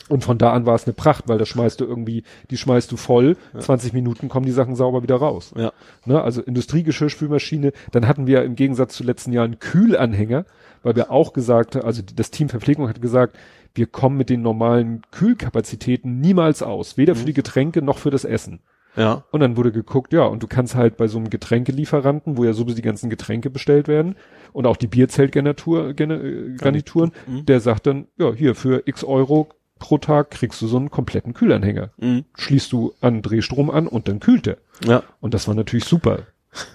Und 0.08 0.24
von 0.24 0.36
da 0.36 0.52
an 0.52 0.66
war 0.66 0.74
es 0.74 0.84
eine 0.84 0.94
Pracht, 0.94 1.28
weil 1.28 1.38
da 1.38 1.46
schmeißt 1.46 1.80
du 1.80 1.84
irgendwie, 1.84 2.24
die 2.50 2.56
schmeißt 2.56 2.90
du 2.90 2.96
voll, 2.96 3.36
20 3.56 3.92
Minuten 3.92 4.28
kommen 4.28 4.44
die 4.44 4.52
Sachen 4.52 4.74
sauber 4.74 5.02
wieder 5.02 5.16
raus. 5.16 5.52
Ja. 5.56 5.72
Ne, 6.04 6.20
also 6.20 6.42
Industriegeschirrspülmaschine. 6.42 7.72
Dann 7.92 8.08
hatten 8.08 8.26
wir 8.26 8.42
im 8.42 8.56
Gegensatz 8.56 8.94
zu 8.94 9.04
letzten 9.04 9.32
Jahren 9.32 9.60
Kühlanhänger, 9.60 10.44
weil 10.82 10.96
wir 10.96 11.10
auch 11.12 11.32
gesagt, 11.32 11.76
also 11.76 12.02
das 12.02 12.32
Team 12.32 12.48
Verpflegung 12.48 12.88
hat 12.88 13.00
gesagt, 13.00 13.36
wir 13.74 13.86
kommen 13.86 14.16
mit 14.16 14.30
den 14.30 14.42
normalen 14.42 15.02
Kühlkapazitäten 15.12 16.20
niemals 16.20 16.62
aus, 16.62 16.96
weder 16.96 17.14
für 17.14 17.26
die 17.26 17.34
Getränke 17.34 17.82
noch 17.82 17.98
für 17.98 18.10
das 18.10 18.24
Essen. 18.24 18.60
Ja. 18.96 19.24
Und 19.30 19.40
dann 19.40 19.56
wurde 19.56 19.72
geguckt, 19.72 20.12
ja, 20.12 20.24
und 20.24 20.42
du 20.42 20.46
kannst 20.46 20.74
halt 20.74 20.96
bei 20.96 21.06
so 21.06 21.18
einem 21.18 21.30
Getränkelieferanten, 21.30 22.36
wo 22.36 22.44
ja 22.44 22.52
sowieso 22.52 22.76
die 22.76 22.82
ganzen 22.82 23.10
Getränke 23.10 23.50
bestellt 23.50 23.88
werden 23.88 24.16
und 24.52 24.66
auch 24.66 24.76
die 24.76 24.86
Bierzeltgarnitur, 24.86 25.90
Garni- 25.90 26.54
äh, 26.54 26.56
Garnituren, 26.56 27.12
der 27.26 27.60
sagt 27.60 27.86
dann, 27.86 28.06
ja, 28.18 28.32
hier 28.32 28.54
für 28.54 28.82
x 28.86 29.04
Euro 29.04 29.48
pro 29.78 29.98
Tag 29.98 30.30
kriegst 30.30 30.62
du 30.62 30.66
so 30.66 30.78
einen 30.78 30.90
kompletten 30.90 31.34
Kühlanhänger. 31.34 31.90
Mhm. 31.98 32.24
Schließt 32.34 32.72
du 32.72 32.94
an 33.02 33.20
Drehstrom 33.20 33.70
an 33.70 33.86
und 33.86 34.08
dann 34.08 34.20
kühlt 34.20 34.46
der. 34.46 34.56
Ja. 34.84 35.02
Und 35.20 35.34
das 35.34 35.46
war 35.46 35.54
natürlich 35.54 35.84
super. 35.84 36.20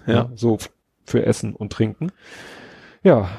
Ja. 0.05 0.29
So 0.35 0.55
f- 0.55 0.69
für 1.05 1.25
Essen 1.25 1.55
und 1.55 1.73
Trinken. 1.73 2.11
Ja. 3.03 3.29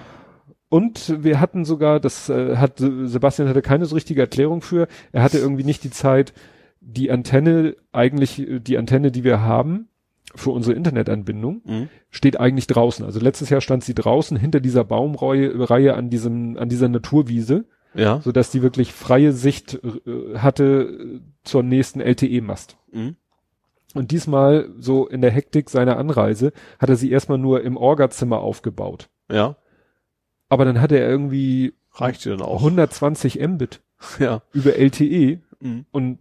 Und 0.68 1.22
wir 1.22 1.38
hatten 1.38 1.64
sogar, 1.64 2.00
das 2.00 2.28
äh, 2.28 2.56
hat 2.56 2.78
Sebastian 2.78 3.48
hatte 3.48 3.62
keine 3.62 3.84
so 3.86 3.94
richtige 3.94 4.22
Erklärung 4.22 4.62
für. 4.62 4.88
Er 5.12 5.22
hatte 5.22 5.38
irgendwie 5.38 5.64
nicht 5.64 5.84
die 5.84 5.90
Zeit, 5.90 6.32
die 6.84 7.10
Antenne, 7.10 7.76
eigentlich 7.92 8.38
äh, 8.40 8.58
die 8.60 8.76
Antenne, 8.78 9.10
die 9.12 9.24
wir 9.24 9.40
haben 9.40 9.88
für 10.34 10.50
unsere 10.50 10.74
Internetanbindung, 10.76 11.62
Mhm. 11.64 11.88
steht 12.10 12.38
eigentlich 12.40 12.66
draußen. 12.66 13.04
Also 13.04 13.20
letztes 13.20 13.50
Jahr 13.50 13.60
stand 13.60 13.84
sie 13.84 13.94
draußen 13.94 14.36
hinter 14.36 14.60
dieser 14.60 14.84
Baumreihe 14.84 15.68
Reihe 15.70 15.94
an 15.94 16.10
diesem, 16.10 16.56
an 16.58 16.68
dieser 16.68 16.88
Naturwiese, 16.88 17.64
Ja. 17.94 18.20
so 18.20 18.32
dass 18.32 18.50
die 18.50 18.62
wirklich 18.62 18.92
freie 18.92 19.32
Sicht 19.32 19.80
äh, 20.06 20.38
hatte 20.38 20.64
äh, 20.82 21.20
zur 21.44 21.62
nächsten 21.62 22.00
LTE-Mast. 22.00 22.76
Mhm. 22.92 23.16
Und 23.94 24.10
diesmal, 24.10 24.70
so 24.78 25.06
in 25.06 25.20
der 25.20 25.30
Hektik 25.30 25.68
seiner 25.68 25.98
Anreise, 25.98 26.52
hat 26.78 26.88
er 26.88 26.96
sie 26.96 27.10
erstmal 27.10 27.36
nur 27.38 27.62
im 27.62 27.76
Orgazimmer 27.76 28.38
aufgebaut. 28.40 29.10
Ja. 29.30 29.56
Aber 30.48 30.64
dann 30.64 30.80
hatte 30.80 30.98
er 30.98 31.08
irgendwie 31.08 31.74
Reicht 31.94 32.24
dir 32.24 32.30
dann 32.30 32.40
auch. 32.40 32.60
120 32.62 33.38
Mbit 33.46 33.82
Ja. 34.18 34.40
über 34.54 34.76
LTE 34.76 35.40
Mhm. 35.60 35.84
und 35.90 36.18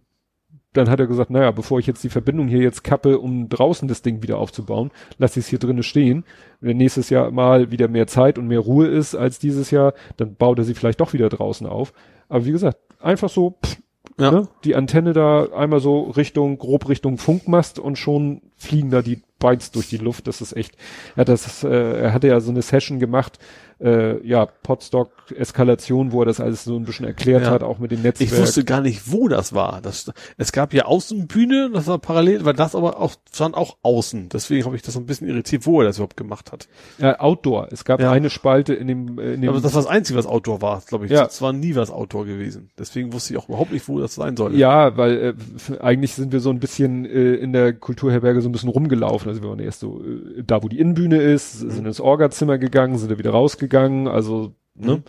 dann 0.72 0.88
hat 0.88 1.00
er 1.00 1.06
gesagt, 1.06 1.30
naja, 1.30 1.50
bevor 1.50 1.78
ich 1.78 1.86
jetzt 1.86 2.02
die 2.04 2.08
Verbindung 2.08 2.48
hier 2.48 2.60
jetzt 2.60 2.82
kappe, 2.84 3.18
um 3.18 3.48
draußen 3.48 3.88
das 3.88 4.02
Ding 4.02 4.22
wieder 4.22 4.38
aufzubauen, 4.38 4.90
lasse 5.18 5.38
ich 5.38 5.46
es 5.46 5.50
hier 5.50 5.58
drinnen 5.58 5.82
stehen. 5.82 6.24
Wenn 6.60 6.78
nächstes 6.78 7.10
Jahr 7.10 7.30
mal 7.30 7.70
wieder 7.70 7.88
mehr 7.88 8.06
Zeit 8.06 8.38
und 8.38 8.48
mehr 8.48 8.60
Ruhe 8.60 8.86
ist 8.86 9.14
als 9.14 9.38
dieses 9.38 9.70
Jahr, 9.70 9.94
dann 10.16 10.34
baut 10.34 10.58
er 10.58 10.64
sie 10.64 10.74
vielleicht 10.74 11.00
doch 11.00 11.12
wieder 11.12 11.28
draußen 11.28 11.66
auf. 11.66 11.92
Aber 12.28 12.44
wie 12.46 12.52
gesagt, 12.52 12.78
einfach 13.00 13.28
so, 13.28 13.58
pff, 13.64 13.76
Ja. 14.18 14.30
ne, 14.30 14.48
die 14.64 14.74
Antenne 14.74 15.12
da 15.12 15.46
einmal 15.54 15.80
so 15.80 16.02
Richtung, 16.10 16.58
grob 16.58 16.88
Richtung 16.88 17.18
Funkmast 17.18 17.78
und 17.78 17.96
schon 17.98 18.40
fliegen 18.56 18.90
da 18.90 19.02
die 19.02 19.22
Bytes 19.38 19.72
durch 19.72 19.88
die 19.88 19.96
Luft. 19.96 20.26
Das 20.26 20.40
ist 20.40 20.56
echt, 20.56 20.76
er 21.16 21.22
hat 21.22 21.28
das, 21.28 21.64
äh, 21.64 21.68
er 21.68 22.12
hatte 22.12 22.28
ja 22.28 22.40
so 22.40 22.50
eine 22.50 22.62
Session 22.62 22.98
gemacht, 22.98 23.38
äh, 23.82 24.24
ja, 24.26 24.46
Podstock 24.46 25.10
Eskalation, 25.36 26.12
wo 26.12 26.22
er 26.22 26.26
das 26.26 26.40
alles 26.40 26.64
so 26.64 26.76
ein 26.76 26.84
bisschen 26.84 27.06
erklärt 27.06 27.42
Ja. 27.44 27.50
hat, 27.50 27.62
auch 27.62 27.78
mit 27.78 27.90
den 27.90 28.02
Netzwerken. 28.02 28.34
Ich 28.34 28.40
wusste 28.40 28.64
gar 28.64 28.80
nicht, 28.80 29.10
wo 29.10 29.28
das 29.28 29.54
war. 29.54 29.80
Das, 29.82 30.12
es 30.36 30.52
gab 30.52 30.72
ja 30.74 30.84
Außenbühne, 30.84 31.70
das 31.72 31.86
war 31.86 31.98
parallel, 31.98 32.44
weil 32.44 32.52
das 32.54 32.74
aber 32.74 33.00
auch 33.00 33.12
stand 33.32 33.56
auch 33.56 33.76
außen. 33.82 34.28
Deswegen 34.28 34.64
habe 34.66 34.76
ich 34.76 34.82
das 34.82 34.94
so 34.94 35.00
ein 35.00 35.06
bisschen 35.06 35.28
irritiert, 35.28 35.66
wo 35.66 35.80
er 35.80 35.86
das 35.86 35.96
überhaupt 35.96 36.16
gemacht 36.16 36.52
hat. 36.52 36.68
Ja, 36.98 37.18
Outdoor. 37.20 37.68
Es 37.72 37.84
gab 37.84 38.00
Ja. 38.00 38.12
eine 38.12 38.30
Spalte 38.30 38.74
in 38.74 38.88
dem, 38.88 39.18
in 39.18 39.40
dem 39.40 39.50
Aber 39.50 39.60
das 39.60 39.74
war 39.74 39.82
das 39.82 39.90
Einzige, 39.90 40.18
was 40.18 40.26
Outdoor 40.26 40.60
war, 40.62 40.82
glaube 40.86 41.06
ich. 41.06 41.10
Ja. 41.12 41.24
Das 41.24 41.40
war 41.42 41.52
nie 41.52 41.74
was 41.74 41.90
Outdoor 41.90 42.26
gewesen. 42.26 42.70
Deswegen 42.78 43.12
wusste 43.12 43.32
ich 43.34 43.38
auch 43.40 43.48
überhaupt 43.48 43.72
nicht, 43.72 43.88
wo 43.88 43.98
das 43.98 44.14
sein 44.14 44.36
soll. 44.36 44.54
ja, 44.54 44.96
weil 44.96 45.34
äh, 45.70 45.78
eigentlich 45.80 46.12
sind 46.14 46.32
wir 46.32 46.40
so 46.40 46.50
ein 46.50 46.60
bisschen 46.60 47.04
äh, 47.06 47.34
in 47.34 47.52
der 47.52 47.72
Kulturherberge 47.72 48.42
so 48.42 48.48
ein 48.48 48.52
bisschen 48.52 48.68
rumgelaufen. 48.68 49.28
Also 49.28 49.42
wir 49.42 49.48
waren 49.48 49.58
erst 49.60 49.80
so 49.80 50.02
äh, 50.04 50.42
da, 50.46 50.62
wo 50.62 50.68
die 50.68 50.78
Innenbühne 50.78 51.16
ist, 51.20 51.58
sind 51.60 51.86
ins 51.86 52.00
Orgazimmer 52.00 52.58
gegangen, 52.58 52.98
sind 52.98 53.10
da 53.10 53.18
wieder 53.18 53.30
rausgegangen. 53.30 53.71
Also 54.08 54.54
ne. 54.74 55.02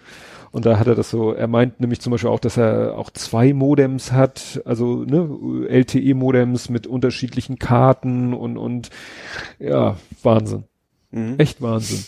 Und 0.51 0.67
da 0.67 0.77
hat 0.77 0.85
er 0.85 0.93
das 0.93 1.09
so, 1.09 1.33
er 1.33 1.47
meint 1.47 1.79
nämlich 1.79 1.99
zum 1.99 2.11
Beispiel 2.11 2.29
auch, 2.29 2.39
dass 2.39 2.57
er 2.57 2.95
auch 2.95 3.09
zwei 3.09 3.53
Modems 3.53 4.11
hat, 4.11 4.61
also 4.65 5.03
ne, 5.03 5.27
LTE-Modems 5.67 6.69
mit 6.69 6.85
unterschiedlichen 6.85 7.57
Karten 7.57 8.35
und 8.35 8.57
und 8.57 8.91
ja, 9.57 9.97
Wahnsinn. 10.21 10.65
Mhm. 11.09 11.35
Echt 11.39 11.61
Wahnsinn. 11.61 12.03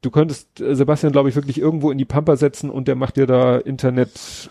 Du 0.00 0.10
könntest 0.10 0.60
äh, 0.60 0.76
Sebastian, 0.76 1.12
glaube 1.12 1.28
ich, 1.28 1.34
wirklich 1.34 1.58
irgendwo 1.58 1.90
in 1.90 1.98
die 1.98 2.04
Pampa 2.04 2.36
setzen 2.36 2.70
und 2.70 2.86
der 2.86 2.94
macht 2.94 3.16
dir 3.16 3.26
da 3.26 3.58
Internet 3.58 4.48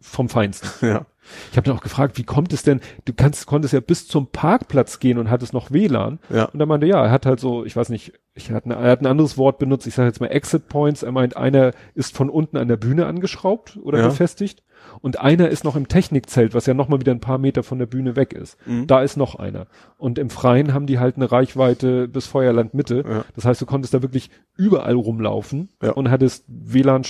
vom 0.00 0.28
Feinsten. 0.28 0.68
Ja. 0.86 1.06
Ich 1.50 1.56
habe 1.56 1.66
dann 1.66 1.76
auch 1.76 1.82
gefragt, 1.82 2.18
wie 2.18 2.24
kommt 2.24 2.52
es 2.52 2.62
denn? 2.62 2.80
Du 3.04 3.12
kannst, 3.12 3.46
konntest 3.46 3.74
ja 3.74 3.80
bis 3.80 4.06
zum 4.08 4.28
Parkplatz 4.28 4.98
gehen 5.00 5.18
und 5.18 5.30
hattest 5.30 5.52
noch 5.52 5.70
WLAN. 5.70 6.18
Ja. 6.30 6.44
Und 6.46 6.60
er 6.60 6.66
meinte, 6.66 6.86
ja, 6.86 7.04
er 7.04 7.10
hat 7.10 7.26
halt 7.26 7.40
so, 7.40 7.64
ich 7.64 7.76
weiß 7.76 7.88
nicht, 7.90 8.12
ich 8.34 8.50
hat, 8.52 8.66
er 8.66 8.76
hat 8.90 9.00
ein 9.00 9.06
anderes 9.06 9.36
Wort 9.36 9.58
benutzt, 9.58 9.86
ich 9.86 9.94
sage 9.94 10.06
jetzt 10.08 10.20
mal 10.20 10.28
Exit 10.28 10.68
Points. 10.68 11.02
Er 11.02 11.12
meint, 11.12 11.36
einer 11.36 11.72
ist 11.94 12.16
von 12.16 12.30
unten 12.30 12.56
an 12.56 12.68
der 12.68 12.76
Bühne 12.76 13.06
angeschraubt 13.06 13.78
oder 13.82 13.98
Ja. 13.98 14.06
befestigt 14.08 14.62
und 15.00 15.18
einer 15.20 15.48
ist 15.48 15.64
noch 15.64 15.74
im 15.74 15.88
Technikzelt, 15.88 16.54
was 16.54 16.66
ja 16.66 16.72
noch 16.74 16.88
mal 16.88 17.00
wieder 17.00 17.12
ein 17.12 17.18
paar 17.20 17.38
Meter 17.38 17.64
von 17.64 17.80
der 17.80 17.86
Bühne 17.86 18.14
weg 18.14 18.32
ist. 18.32 18.56
Mhm. 18.66 18.86
Da 18.86 19.02
ist 19.02 19.16
noch 19.16 19.34
einer. 19.34 19.66
Und 19.96 20.18
im 20.20 20.30
Freien 20.30 20.72
haben 20.72 20.86
die 20.86 21.00
halt 21.00 21.16
eine 21.16 21.30
Reichweite 21.32 22.06
bis 22.06 22.26
Feuerland 22.28 22.74
Mitte. 22.74 23.04
Ja. 23.08 23.24
Das 23.34 23.44
heißt, 23.44 23.60
du 23.60 23.66
konntest 23.66 23.92
da 23.92 24.02
wirklich 24.02 24.30
überall 24.56 24.94
rumlaufen 24.94 25.70
Ja. 25.82 25.92
und 25.92 26.08
hattest 26.10 26.44
WLAN 26.46 27.02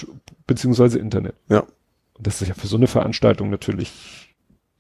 beziehungsweise 0.46 0.98
Internet. 0.98 1.34
Ja. 1.48 1.64
Und 2.18 2.26
das 2.26 2.42
ist 2.42 2.48
ja 2.48 2.54
für 2.54 2.66
so 2.66 2.76
eine 2.76 2.88
Veranstaltung 2.88 3.48
natürlich 3.50 4.28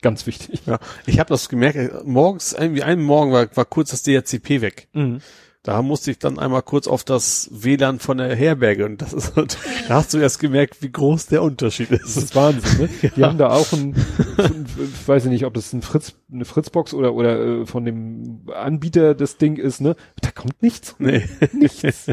ganz 0.02 0.26
wichtig. 0.26 0.62
Ja. 0.66 0.78
Ich 1.06 1.18
habe 1.18 1.28
das 1.28 1.48
gemerkt, 1.48 1.76
äh, 1.76 1.90
morgens, 2.04 2.52
irgendwie 2.52 2.82
einen 2.82 3.02
Morgen 3.02 3.32
war, 3.32 3.54
war 3.56 3.64
kurz 3.64 3.90
das 3.90 4.02
DHCP 4.02 4.60
weg. 4.60 4.88
Mhm. 4.92 5.20
Da 5.64 5.82
musste 5.82 6.12
ich 6.12 6.18
dann 6.18 6.38
einmal 6.38 6.62
kurz 6.62 6.86
auf 6.86 7.04
das 7.04 7.50
WLAN 7.52 7.98
von 7.98 8.18
der 8.18 8.34
Herberge 8.34 8.86
und 8.86 9.02
das 9.02 9.12
ist 9.12 9.36
halt, 9.36 9.58
da 9.88 9.96
hast 9.96 10.14
du 10.14 10.18
erst 10.18 10.38
gemerkt, 10.38 10.82
wie 10.82 10.90
groß 10.90 11.26
der 11.26 11.42
Unterschied 11.42 11.90
Das 11.90 12.02
ist. 12.02 12.16
ist 12.16 12.36
Wahnsinn, 12.36 12.88
ne? 13.02 13.10
Die 13.16 13.24
haben 13.24 13.38
da 13.38 13.50
auch 13.50 13.72
ein, 13.72 13.94
ein, 14.38 14.66
ich 14.78 15.08
weiß 15.08 15.24
ich 15.24 15.30
nicht, 15.30 15.44
ob 15.44 15.54
das 15.54 15.72
ein 15.72 15.82
Fritz, 15.82 16.14
eine 16.32 16.44
Fritzbox 16.44 16.94
oder, 16.94 17.12
oder 17.12 17.38
äh, 17.40 17.66
von 17.66 17.84
dem 17.84 18.48
Anbieter 18.54 19.14
das 19.14 19.36
Ding 19.36 19.56
ist, 19.56 19.80
ne? 19.80 19.96
Da 20.22 20.30
kommt 20.30 20.62
nichts. 20.62 20.94
Nee. 20.98 21.28
Nichts. 21.52 22.06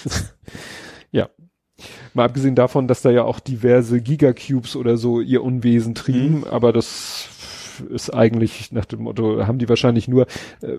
ja. 1.12 1.28
Mal 2.16 2.24
abgesehen 2.24 2.54
davon, 2.54 2.88
dass 2.88 3.02
da 3.02 3.10
ja 3.10 3.24
auch 3.24 3.40
diverse 3.40 4.00
Gigacubes 4.00 4.76
oder 4.76 4.96
so 4.96 5.20
ihr 5.20 5.42
Unwesen 5.42 5.94
trieben, 5.94 6.44
aber 6.44 6.72
das 6.72 7.28
ist 7.90 8.10
eigentlich 8.10 8.72
nach 8.72 8.86
dem 8.86 9.02
Motto, 9.02 9.46
haben 9.46 9.58
die 9.58 9.68
wahrscheinlich 9.68 10.08
nur, 10.08 10.26
äh, 10.62 10.78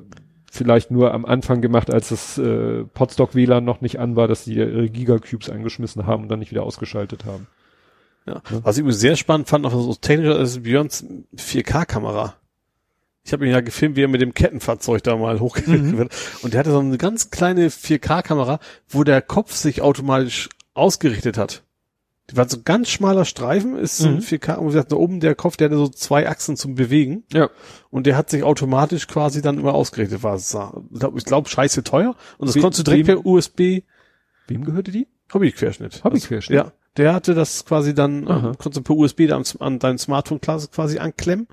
vielleicht 0.51 0.91
nur 0.91 1.13
am 1.13 1.25
Anfang 1.25 1.61
gemacht, 1.61 1.93
als 1.93 2.09
das 2.09 2.37
äh, 2.37 2.83
Podstock 2.85 3.35
WLAN 3.35 3.63
noch 3.63 3.81
nicht 3.81 3.99
an 3.99 4.15
war, 4.15 4.27
dass 4.27 4.45
die 4.45 4.55
ihre 4.55 4.89
Gigacubes 4.89 5.49
eingeschmissen 5.49 6.07
haben 6.07 6.23
und 6.23 6.29
dann 6.29 6.39
nicht 6.39 6.51
wieder 6.51 6.63
ausgeschaltet 6.63 7.25
haben. 7.25 7.47
Ja. 8.25 8.41
Was 8.49 8.75
ich 8.75 8.81
übrigens 8.81 8.99
sehr 8.99 9.15
spannend 9.15 9.47
fand, 9.47 9.63
noch 9.63 9.71
so 9.71 9.93
technisch, 9.93 10.35
ist 10.35 10.63
Björns 10.63 11.05
4K-Kamera. 11.37 12.35
Ich 13.23 13.33
habe 13.33 13.45
ihn 13.45 13.51
ja 13.51 13.61
gefilmt, 13.61 13.95
wie 13.95 14.03
er 14.03 14.07
mit 14.07 14.21
dem 14.21 14.33
Kettenfahrzeug 14.33 15.03
da 15.03 15.17
mal 15.17 15.39
hochgegangen 15.39 15.97
wird. 15.97 16.13
Und 16.41 16.53
der 16.53 16.59
hatte 16.59 16.71
so 16.71 16.79
eine 16.79 16.97
ganz 16.97 17.29
kleine 17.29 17.67
4K-Kamera, 17.69 18.59
wo 18.87 19.03
der 19.03 19.21
Kopf 19.21 19.53
sich 19.53 19.81
automatisch 19.81 20.49
ausgerichtet 20.77 21.37
hat. 21.37 21.63
Die 22.29 22.35
war 22.35 22.47
so 22.49 22.57
ganz 22.61 22.89
schmaler 22.89 23.23
Streifen, 23.23 23.77
ist 23.77 24.01
ein 24.01 24.15
Mhm. 24.15 24.19
4K, 24.21 24.55
und 24.55 24.65
wie 24.67 24.71
gesagt, 24.73 24.91
da 24.91 24.97
oben 24.97 25.21
der 25.21 25.33
Kopf, 25.33 25.55
der 25.55 25.69
hatte 25.69 25.77
so 25.77 25.87
zwei 25.87 26.27
Achsen 26.27 26.57
zum 26.57 26.75
Bewegen. 26.75 27.23
Ja. 27.31 27.49
Und 27.89 28.05
der 28.05 28.17
hat 28.17 28.29
sich 28.29 28.43
automatisch 28.43 29.07
quasi 29.07 29.41
dann 29.41 29.57
immer 29.57 29.73
ausgerichtet. 29.73 30.23
War, 30.23 30.37
sa- 30.37 30.81
ich 30.91 30.99
glaube, 30.99 31.21
glaub, 31.21 31.47
scheiße 31.47 31.83
teuer. 31.83 32.15
Und 32.37 32.47
das 32.49 32.55
We- 32.57 32.61
konntest 32.61 32.85
du 32.85 32.91
direkt 32.91 33.05
per 33.07 33.25
USB 33.25 33.83
Wem 34.49 34.65
gehörte 34.65 34.91
die? 34.91 35.07
Hobbyquerschnitt. 35.33 36.03
Hobbyquerschnitt? 36.03 36.55
Ja. 36.57 36.71
Der 36.97 37.13
hatte 37.13 37.33
das 37.33 37.63
quasi 37.65 37.93
dann, 37.93 38.27
Aha. 38.27 38.51
konntest 38.57 38.77
du 38.77 38.81
per 38.81 38.95
USB 38.97 39.27
dann 39.27 39.43
an 39.59 39.79
dein 39.79 39.97
Smartphone 39.97 40.41
quasi 40.41 40.99
anklemmen. 40.99 41.47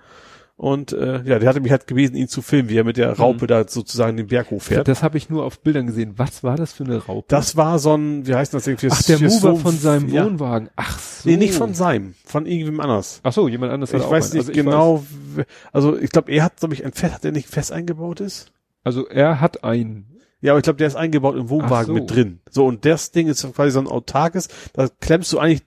Und 0.57 0.93
äh, 0.93 1.23
ja, 1.25 1.41
der 1.41 1.49
hatte 1.49 1.61
mich 1.61 1.73
halt 1.73 1.89
gewesen, 1.89 2.15
ihn 2.15 2.29
zu 2.29 2.41
filmen, 2.41 2.69
wie 2.69 2.77
er 2.77 2.85
mit 2.85 2.97
der 2.97 3.11
Raupe 3.19 3.49
da 3.49 3.67
sozusagen 3.67 4.17
den 4.17 4.29
Berg 4.29 4.53
hochfährt. 4.53 4.87
Das 4.87 5.03
habe 5.03 5.19
ich 5.19 5.29
nur 5.29 5.45
auf 5.45 5.59
Bildern 5.61 5.89
gesehen. 5.89 6.15
Was 6.17 6.45
war 6.45 6.57
das 6.57 6.73
für 6.73 6.85
eine 6.85 6.99
Raupe? 7.05 7.25
Das 7.29 7.57
war 7.57 7.81
so 7.81 7.95
ein, 7.97 8.25
wie 8.27 8.35
heißt 8.37 8.55
das? 8.55 8.65
Fürs, 8.65 8.85
Ach, 8.93 9.03
der 9.03 9.19
Mover 9.21 9.55
Wohn- 9.55 9.61
von 9.61 9.77
seinem 9.77 10.09
ja. 10.11 10.25
Wohnwagen. 10.25 10.71
Ach 10.77 10.97
so. 11.01 11.29
Nee, 11.29 11.37
nicht 11.39 11.55
von 11.55 11.75
seinem, 11.75 12.15
von 12.25 12.47
irgendwem 12.47 12.79
anders. 12.81 13.19
Ach 13.25 13.33
so, 13.33 13.49
jemand 13.49 13.73
anderes 13.73 13.93
hat 13.93 14.01
Ich 14.03 14.09
weiß 14.09 14.27
einen. 14.31 14.39
nicht 14.39 14.49
Also 14.49 14.53
ich 14.53 14.57
genau, 14.65 15.05
w- 15.35 15.43
also 15.73 15.99
ich 15.99 16.11
glaube, 16.11 16.31
er 16.31 16.45
hat, 16.45 16.59
glaube 16.59 16.75
ich, 16.75 16.85
ein 16.85 16.93
Fest, 16.93 17.15
hat 17.15 17.25
er 17.25 17.33
nicht 17.33 17.49
fest 17.49 17.73
eingebaut 17.73 18.21
ist? 18.21 18.53
Also 18.85 19.09
er 19.09 19.41
hat 19.41 19.65
ein. 19.65 20.07
Ja, 20.41 20.53
aber 20.53 20.59
ich 20.61 20.65
glaube, 20.65 20.77
der 20.77 20.87
ist 20.87 20.95
eingebaut 20.95 21.35
im 21.37 21.49
Wohnwagen 21.49 21.87
so. 21.87 21.95
mit 21.95 22.11
drin. 22.15 22.39
So, 22.49 22.67
und 22.67 22.85
das 22.85 23.11
Ding 23.11 23.27
ist 23.27 23.43
quasi 23.55 23.73
so 23.73 23.81
ein 23.81 23.89
autarkes, 23.89 24.49
da 24.73 24.87
klemmst 25.01 25.33
du 25.33 25.39
eigentlich 25.41 25.63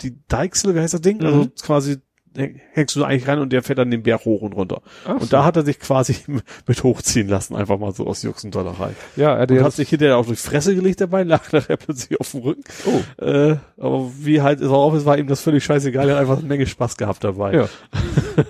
die 0.00 0.16
Deichsel, 0.26 0.74
wie 0.74 0.80
heißt 0.80 0.94
das 0.94 1.02
Ding? 1.02 1.18
Mhm. 1.18 1.24
Also 1.26 1.48
quasi 1.62 1.98
hängst 2.36 2.96
du 2.96 3.00
da 3.00 3.06
eigentlich 3.06 3.28
rein 3.28 3.38
und 3.38 3.52
der 3.52 3.62
fährt 3.62 3.78
dann 3.78 3.90
den 3.90 4.02
Berg 4.02 4.24
hoch 4.24 4.42
und 4.42 4.54
runter. 4.54 4.82
Ach 5.06 5.20
und 5.20 5.32
da 5.32 5.44
hat 5.44 5.56
er 5.56 5.64
sich 5.64 5.78
quasi 5.78 6.16
mit 6.66 6.82
hochziehen 6.82 7.28
lassen, 7.28 7.54
einfach 7.54 7.78
mal 7.78 7.92
so 7.92 8.06
aus 8.06 8.22
Jux 8.22 8.44
und 8.44 8.54
Dollerei. 8.54 8.90
ja, 9.16 9.34
er 9.34 9.50
ja 9.50 9.62
hat 9.62 9.72
sich 9.72 9.88
hinterher 9.88 10.16
auch 10.16 10.26
durch 10.26 10.40
Fresse 10.40 10.74
gelegt 10.74 11.00
dabei, 11.00 11.22
lag 11.22 11.52
nachher 11.52 11.76
plötzlich 11.76 12.18
auf 12.20 12.30
dem 12.32 12.40
Rücken. 12.40 12.64
Oh. 12.86 13.24
Äh, 13.24 13.56
aber 13.78 14.10
wie 14.18 14.42
halt 14.42 14.60
es 14.60 14.68
auch 14.68 14.94
ist, 14.94 15.04
war 15.04 15.18
ihm 15.18 15.26
das 15.26 15.40
völlig 15.40 15.64
scheißegal, 15.64 16.08
er 16.08 16.16
hat 16.16 16.22
einfach 16.22 16.38
eine 16.38 16.46
Menge 16.46 16.66
Spaß 16.66 16.96
gehabt 16.96 17.24
dabei. 17.24 17.54
Ja. 17.54 17.68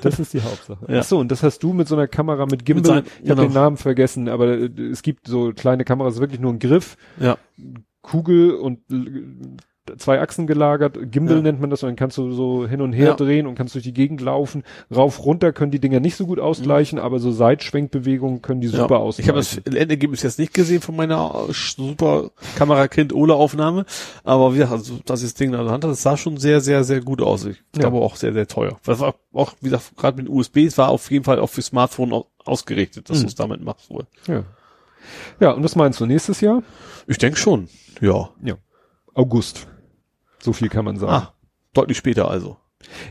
Das 0.00 0.18
ist 0.18 0.32
die 0.32 0.40
Hauptsache. 0.40 0.78
Ja. 0.88 1.00
Ach 1.00 1.04
so, 1.04 1.18
und 1.18 1.30
das 1.30 1.42
hast 1.42 1.62
du 1.62 1.74
mit 1.74 1.88
so 1.88 1.94
einer 1.94 2.08
Kamera 2.08 2.46
mit 2.46 2.64
Gimbal. 2.64 3.02
Mit 3.02 3.06
sein- 3.06 3.14
ich 3.22 3.30
habe 3.30 3.42
genau. 3.42 3.52
den 3.52 3.52
Namen 3.52 3.76
vergessen, 3.76 4.30
aber 4.30 4.48
äh, 4.48 4.70
es 4.90 5.02
gibt 5.02 5.26
so 5.28 5.52
kleine 5.52 5.84
Kameras, 5.84 6.20
wirklich 6.20 6.40
nur 6.40 6.54
ein 6.54 6.58
Griff, 6.58 6.96
ja. 7.20 7.36
Kugel 8.00 8.52
und 8.52 8.78
äh, 8.90 9.56
zwei 9.98 10.20
Achsen 10.20 10.46
gelagert. 10.46 10.96
Gimbal 11.12 11.36
Ja. 11.36 11.42
nennt 11.42 11.60
man 11.60 11.70
das 11.70 11.82
und 11.82 11.88
dann 11.90 11.96
kannst 11.96 12.16
du 12.18 12.32
so 12.32 12.66
hin 12.66 12.80
und 12.80 12.92
her 12.92 13.08
Ja. 13.08 13.14
drehen 13.14 13.46
und 13.46 13.54
kannst 13.54 13.74
durch 13.74 13.84
die 13.84 13.92
Gegend 13.92 14.20
laufen. 14.20 14.62
Rauf, 14.94 15.24
runter 15.24 15.52
können 15.52 15.70
die 15.72 15.78
Dinger 15.80 16.00
nicht 16.00 16.16
so 16.16 16.26
gut 16.26 16.38
ausgleichen, 16.40 16.98
aber 16.98 17.18
so 17.18 17.30
Seitschwenkbewegungen 17.32 18.40
können 18.42 18.60
die 18.60 18.68
super 18.68 18.94
ja. 18.94 19.00
ausgleichen. 19.00 19.24
Ich 19.24 19.28
habe 19.56 19.64
das 19.64 19.74
Endergebnis 19.80 20.22
jetzt 20.22 20.38
nicht 20.38 20.54
gesehen 20.54 20.80
von 20.80 20.96
meiner 20.96 21.46
äh, 21.48 21.52
super 21.52 22.30
Kamerakind-Ole-Aufnahme, 22.56 23.84
aber 24.24 24.52
wie 24.54 24.58
gesagt, 24.58 24.72
also, 24.72 24.98
dass 25.04 25.20
ich 25.22 25.28
das 25.30 25.34
Ding 25.34 25.48
in 25.48 25.52
der 25.52 25.60
Hand 25.60 25.70
hatte, 25.84 25.88
das 25.88 26.02
sah 26.02 26.16
schon 26.16 26.36
sehr, 26.36 26.60
sehr, 26.60 26.84
sehr 26.84 27.00
gut 27.00 27.20
aus. 27.22 27.44
Ich 27.44 27.58
glaube 27.72 27.98
auch 27.98 28.16
sehr, 28.16 28.32
sehr 28.32 28.46
teuer. 28.46 28.78
Das 28.84 29.00
war 29.00 29.14
auch, 29.32 29.52
wie 29.60 29.66
gesagt, 29.70 29.96
gerade 29.96 30.16
mit 30.22 30.28
USB, 30.30 30.58
es 30.66 30.78
war 30.78 30.88
auf 30.88 31.10
jeden 31.10 31.24
Fall 31.24 31.38
auch 31.38 31.48
für 31.50 31.62
Smartphone 31.62 32.12
au- 32.12 32.26
ausgerichtet, 32.44 33.10
dass 33.10 33.18
Mhm. 33.18 33.22
du 33.22 33.26
es 33.28 33.34
damit 33.34 33.62
machst 33.62 33.90
wohl. 33.90 34.04
Ja. 34.26 34.44
Ja, 35.40 35.50
und 35.52 35.62
was 35.62 35.76
meinst 35.76 36.00
du 36.00 36.06
nächstes 36.06 36.40
Jahr? 36.40 36.62
Ich 37.06 37.18
denke 37.18 37.38
schon. 37.38 37.68
Ja. 38.00 38.30
Ja. 38.42 38.54
August. 39.14 39.66
So 40.44 40.52
viel 40.52 40.68
kann 40.68 40.84
man 40.84 40.96
sagen. 40.98 41.12
Ah, 41.12 41.32
deutlich 41.72 41.96
später 41.96 42.30
also. 42.30 42.58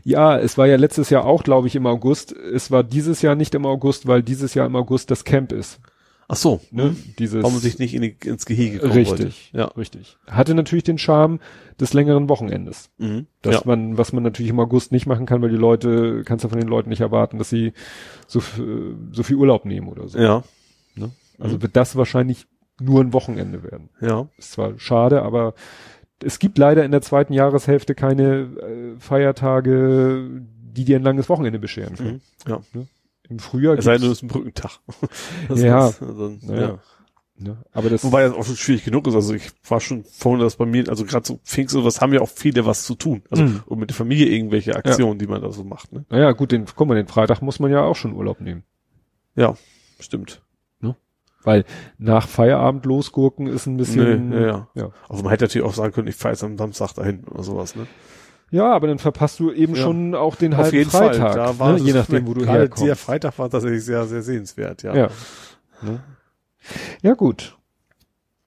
Ja, 0.04 0.38
es 0.38 0.56
war 0.60 0.68
ja 0.68 0.76
letztes 0.76 1.10
Jahr 1.10 1.26
auch, 1.26 1.44
glaube 1.44 1.68
ich, 1.68 1.76
im 1.76 1.88
August. 1.88 2.32
Es 2.32 2.70
war 2.70 2.84
dieses 2.84 3.24
Jahr 3.24 3.34
nicht 3.34 3.56
im 3.56 3.66
August, 3.66 4.06
weil 4.06 4.22
dieses 4.22 4.54
Jahr 4.54 4.68
im 4.68 4.76
August 4.76 5.10
das 5.10 5.24
Camp 5.24 5.52
ist. 5.52 5.80
Ach 6.28 6.36
so, 6.36 6.62
Ne? 6.70 6.96
Dieses 7.18 7.42
warum 7.42 7.54
man 7.54 7.62
sich 7.62 7.80
nicht 7.80 7.96
in 7.96 8.04
die, 8.04 8.16
ins 8.24 8.46
Gehege 8.46 8.78
kommen 8.80 8.92
richtig, 8.94 9.20
wollte. 9.52 9.58
Ja. 9.58 9.66
richtig. 9.76 10.18
Hatte 10.28 10.54
natürlich 10.54 10.84
den 10.84 11.00
Charme 11.00 11.40
des 11.80 11.94
längeren 11.94 12.30
Wochenendes. 12.30 12.92
Mhm. 13.00 13.26
Das 13.42 13.56
ja. 13.56 13.62
man, 13.66 13.98
was 13.98 14.14
man 14.14 14.22
natürlich 14.22 14.52
im 14.52 14.60
August 14.60 14.92
nicht 14.92 15.08
machen 15.08 15.26
kann, 15.26 15.42
weil 15.42 15.50
die 15.50 15.56
Leute, 15.56 16.22
kannst 16.24 16.46
du 16.46 16.50
von 16.50 16.60
den 16.60 16.70
Leuten 16.70 16.90
nicht 16.90 17.02
erwarten, 17.02 17.40
dass 17.40 17.50
sie 17.50 17.74
so, 18.28 18.42
so 19.12 19.24
viel 19.24 19.36
Urlaub 19.38 19.66
nehmen 19.66 19.88
oder 19.88 20.08
so. 20.08 20.20
ja, 20.20 20.44
Ne? 20.96 21.10
Also 21.40 21.64
wird 21.64 21.76
das 21.76 21.96
wahrscheinlich 21.96 22.46
nur 22.80 23.02
ein 23.02 23.12
Wochenende 23.12 23.64
werden. 23.64 23.90
ja. 24.02 24.28
Ist 24.38 24.52
zwar 24.52 24.78
schade, 24.78 25.24
aber 25.24 25.56
es 26.26 26.40
gibt 26.40 26.58
leider 26.58 26.84
in 26.86 26.92
der 26.92 27.02
zweiten 27.02 27.34
Jahreshälfte 27.34 27.96
keine 27.96 28.42
äh, 28.42 29.00
Feiertage, 29.00 30.30
die 30.76 30.86
dir 30.86 30.98
ein 30.98 31.04
langes 31.04 31.30
Wochenende 31.30 31.60
bescheren 31.60 31.96
können. 31.96 32.22
Mhm. 32.46 32.52
Ja. 32.52 32.62
Im 33.30 33.40
Frühjahr 33.40 33.78
Es 33.78 33.86
sei 33.86 33.98
denn, 33.98 34.06
es 34.08 34.18
ist 34.18 34.24
ein 34.24 34.28
Brückentag. 34.28 34.80
Das 35.48 35.62
Ja. 35.62 35.88
ist, 35.90 36.02
also, 36.02 36.36
Naja. 36.42 36.62
ja. 36.62 36.80
ne, 37.38 37.58
aber 37.72 37.90
das 37.90 38.04
Wobei 38.04 38.24
das 38.24 38.34
auch 38.34 38.44
schon 38.46 38.56
schwierig 38.58 38.84
genug 38.84 39.08
ist. 39.08 39.16
Also 39.16 39.34
ich 39.34 39.50
war 39.68 39.80
schon 39.80 40.04
vorhin, 40.04 40.42
dass 40.42 40.56
bei 40.58 40.66
mir, 40.66 40.90
also 40.90 41.06
gerade 41.06 41.26
so 41.26 41.40
Pfingst 41.44 41.76
und 41.76 41.86
was 41.86 42.02
haben 42.02 42.14
ja 42.14 42.22
auch 42.22 42.30
viele 42.30 42.66
was 42.66 42.84
zu 42.84 42.96
tun. 42.96 43.24
Also 43.30 43.44
Mhm. 43.44 43.64
und 43.66 43.80
mit 43.80 43.90
der 43.90 43.96
Familie 43.96 44.28
irgendwelche 44.28 44.76
Aktionen, 44.76 45.20
die 45.20 45.28
man 45.28 45.42
da 45.42 45.52
so 45.52 45.64
macht. 45.64 45.92
Ne? 45.94 46.06
naja, 46.10 46.32
gut, 46.34 46.52
den, 46.52 46.66
guck 46.76 46.88
mal, 46.88 46.96
den 46.96 47.08
Freitag 47.08 47.42
muss 47.42 47.60
man 47.60 47.72
ja 47.72 47.82
auch 47.84 47.96
schon 47.96 48.14
Urlaub 48.14 48.42
nehmen. 48.42 48.64
Ja, 49.36 49.56
stimmt. 50.00 50.42
Weil 51.44 51.66
nach 51.98 52.28
Feierabend 52.28 52.86
losgurken 52.86 53.48
ist 53.48 53.66
ein 53.66 53.78
bisschen. 53.78 54.30
Nee, 54.30 54.42
ja, 54.42 54.48
ja. 54.48 54.68
ja. 54.76 54.90
Also 55.10 55.24
man 55.24 55.32
hätte 55.32 55.46
natürlich 55.46 55.68
auch 55.68 55.74
sagen 55.74 55.94
können, 55.94 56.08
ich 56.08 56.16
fahre 56.16 56.34
jetzt 56.34 56.44
am 56.44 56.58
Samstag 56.58 56.94
dahin 56.94 57.24
oder 57.26 57.44
sowas. 57.44 57.76
Ne? 57.76 57.88
Ja, 58.52 58.72
aber 58.72 58.88
dann 58.88 59.00
verpasst 59.00 59.40
du 59.40 59.52
eben 59.52 59.76
Ja. 59.76 59.82
schon 59.82 60.14
auch 60.16 60.36
den 60.36 60.54
Auf 60.54 60.60
halben 60.62 60.78
jeden 60.78 60.90
Freitag. 60.92 61.34
Fall. 61.34 61.36
Da 61.36 61.60
war 61.60 61.74
ne? 61.74 61.80
Je 61.80 61.94
nachdem, 61.94 62.28
wo 62.28 62.34
du 62.34 62.42
gerade 62.42 62.60
herkommst. 62.60 62.86
Der 62.86 62.96
Freitag 62.96 63.40
war 63.40 63.50
tatsächlich 63.50 63.84
sehr, 63.84 64.06
sehr 64.06 64.22
sehenswert. 64.22 64.84
Ja. 64.84 64.96
ja. 64.96 65.10
Ne? 65.82 66.04
Ja, 67.02 67.14
gut. 67.14 67.58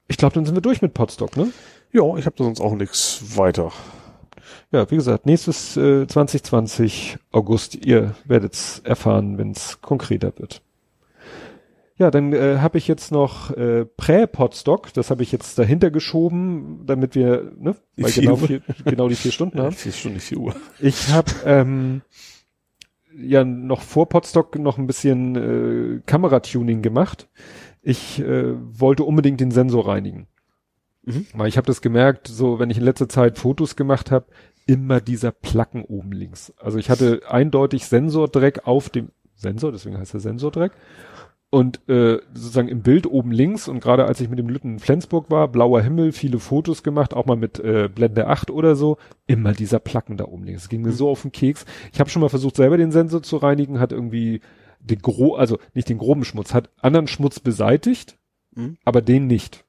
Ich 0.09 0.17
glaube, 0.17 0.35
dann 0.35 0.47
sind 0.47 0.55
wir 0.55 0.62
durch 0.62 0.81
mit 0.81 0.95
Podstock, 0.95 1.37
ne? 1.37 1.49
ja 1.93 2.03
ich 2.17 2.27
habe 2.27 2.37
da 2.37 2.45
sonst 2.45 2.61
auch 2.61 2.75
nichts 2.75 3.37
weiter. 3.37 3.73
Ja, 4.71 4.91
wie 4.91 4.97
gesagt, 4.97 5.27
nächstes 5.27 5.77
äh, 5.77 6.07
2020 6.07 7.19
August. 7.33 7.75
Ihr 7.75 8.15
werdet's 8.25 8.81
erfahren, 8.85 9.39
wenn's 9.39 9.81
konkreter 9.81 10.33
wird. 10.39 10.62
Ja, 11.99 12.11
dann 12.11 12.33
äh, 12.35 12.59
habe 12.59 12.77
ich 12.77 12.89
jetzt 12.89 13.11
noch 13.11 13.51
äh, 13.53 13.87
Prä-Podstock. 13.87 14.93
Das 14.93 15.11
habe 15.11 15.23
ich 15.23 15.33
jetzt 15.33 15.59
dahinter 15.59 15.91
geschoben, 15.91 16.83
damit 16.85 17.15
wir, 17.15 17.53
ne, 17.59 17.75
Die 17.97 18.03
weil 18.03 18.11
vier 18.11 18.23
genau, 18.23 18.37
vier, 18.37 18.61
genau 18.85 19.09
die 19.09 19.15
vier 19.15 19.33
Stunden 19.33 19.59
haben. 19.62 19.73
Vier 19.73 19.93
Stunden, 19.93 20.21
vier 20.21 20.39
Uhr. 20.39 20.55
Ich 20.79 21.09
habe 21.09 21.33
ähm, 21.47 22.03
ja 23.17 23.45
noch 23.45 23.81
vor 23.81 24.11
Podstock 24.11 24.59
noch 24.59 24.77
ein 24.77 24.87
bisschen 24.87 25.37
äh, 25.97 26.01
Kameratuning 26.05 26.83
gemacht. 26.83 27.29
Ich 27.81 28.21
äh, 28.21 28.55
wollte 28.79 29.05
unbedingt 29.05 29.41
den 29.41 29.51
Sensor 29.51 29.89
reinigen. 29.89 30.27
Mhm. 31.05 31.27
Weil 31.35 31.49
ich 31.49 31.57
habe 31.57 31.67
das 31.67 31.81
gemerkt, 31.81 32.29
so 32.29 32.59
wenn 32.59 32.69
ich 32.69 32.77
in 32.77 32.85
letzter 32.85 33.09
Zeit 33.09 33.39
Fotos 33.39 33.75
gemacht 33.75 34.11
habe, 34.11 34.27
immer 34.67 35.01
dieser 35.01 35.31
Placken 35.33 35.85
oben 35.85 36.12
links. 36.12 36.53
Also 36.59 36.79
ich 36.79 36.91
hatte 36.91 37.23
eindeutig 37.29 37.87
Sensordreck 37.87 38.67
auf 38.67 38.91
dem 38.91 39.11
Sensor, 39.35 39.73
deswegen 39.73 39.97
heißt 39.97 40.15
er 40.15 40.21
Sensordreck. 40.21 40.73
Und 41.49 41.89
äh, 41.89 42.19
sozusagen 42.35 42.69
im 42.69 42.83
Bild 42.83 43.07
oben 43.07 43.31
links 43.31 43.69
und 43.69 43.81
gerade 43.81 44.05
als 44.07 44.21
ich 44.21 44.29
mit 44.29 44.39
dem 44.39 44.49
Lütten 44.49 44.73
in 44.75 44.79
Flensburg 44.81 45.31
war, 45.31 45.47
blauer 45.49 45.81
Himmel, 45.81 46.11
viele 46.12 46.39
Fotos 46.41 46.83
gemacht, 46.83 47.15
auch 47.15 47.25
mal 47.27 47.37
mit 47.37 47.61
äh, 47.61 47.89
Blende 47.89 48.27
8 48.27 48.51
oder 48.51 48.75
so, 48.75 48.99
immer 49.27 49.53
dieser 49.53 49.79
Placken 49.79 50.17
da 50.17 50.25
oben 50.25 50.43
links. 50.45 50.62
Es 50.65 50.69
ging 50.69 50.83
mir 50.83 50.93
so 50.93 51.09
auf 51.09 51.23
den 51.23 51.33
Keks. 51.33 51.65
Ich 51.93 52.01
habe 52.01 52.11
schon 52.11 52.21
mal 52.21 52.29
versucht, 52.29 52.57
selber 52.57 52.77
den 52.77 52.91
Sensor 52.91 53.23
zu 53.23 53.37
reinigen, 53.37 53.79
hat 53.79 53.93
irgendwie 53.93 54.41
den 54.81 54.99
gro 55.01 55.35
also 55.37 55.59
nicht 55.73 55.89
den 55.89 55.99
groben 55.99 56.25
Schmutz, 56.25 56.53
hat 56.53 56.71
anderen 56.81 57.07
Schmutz 57.07 57.41
beseitigt, 57.41 58.19
Mhm. 58.55 58.77
aber 58.85 59.01
den 59.03 59.27
nicht. 59.27 59.65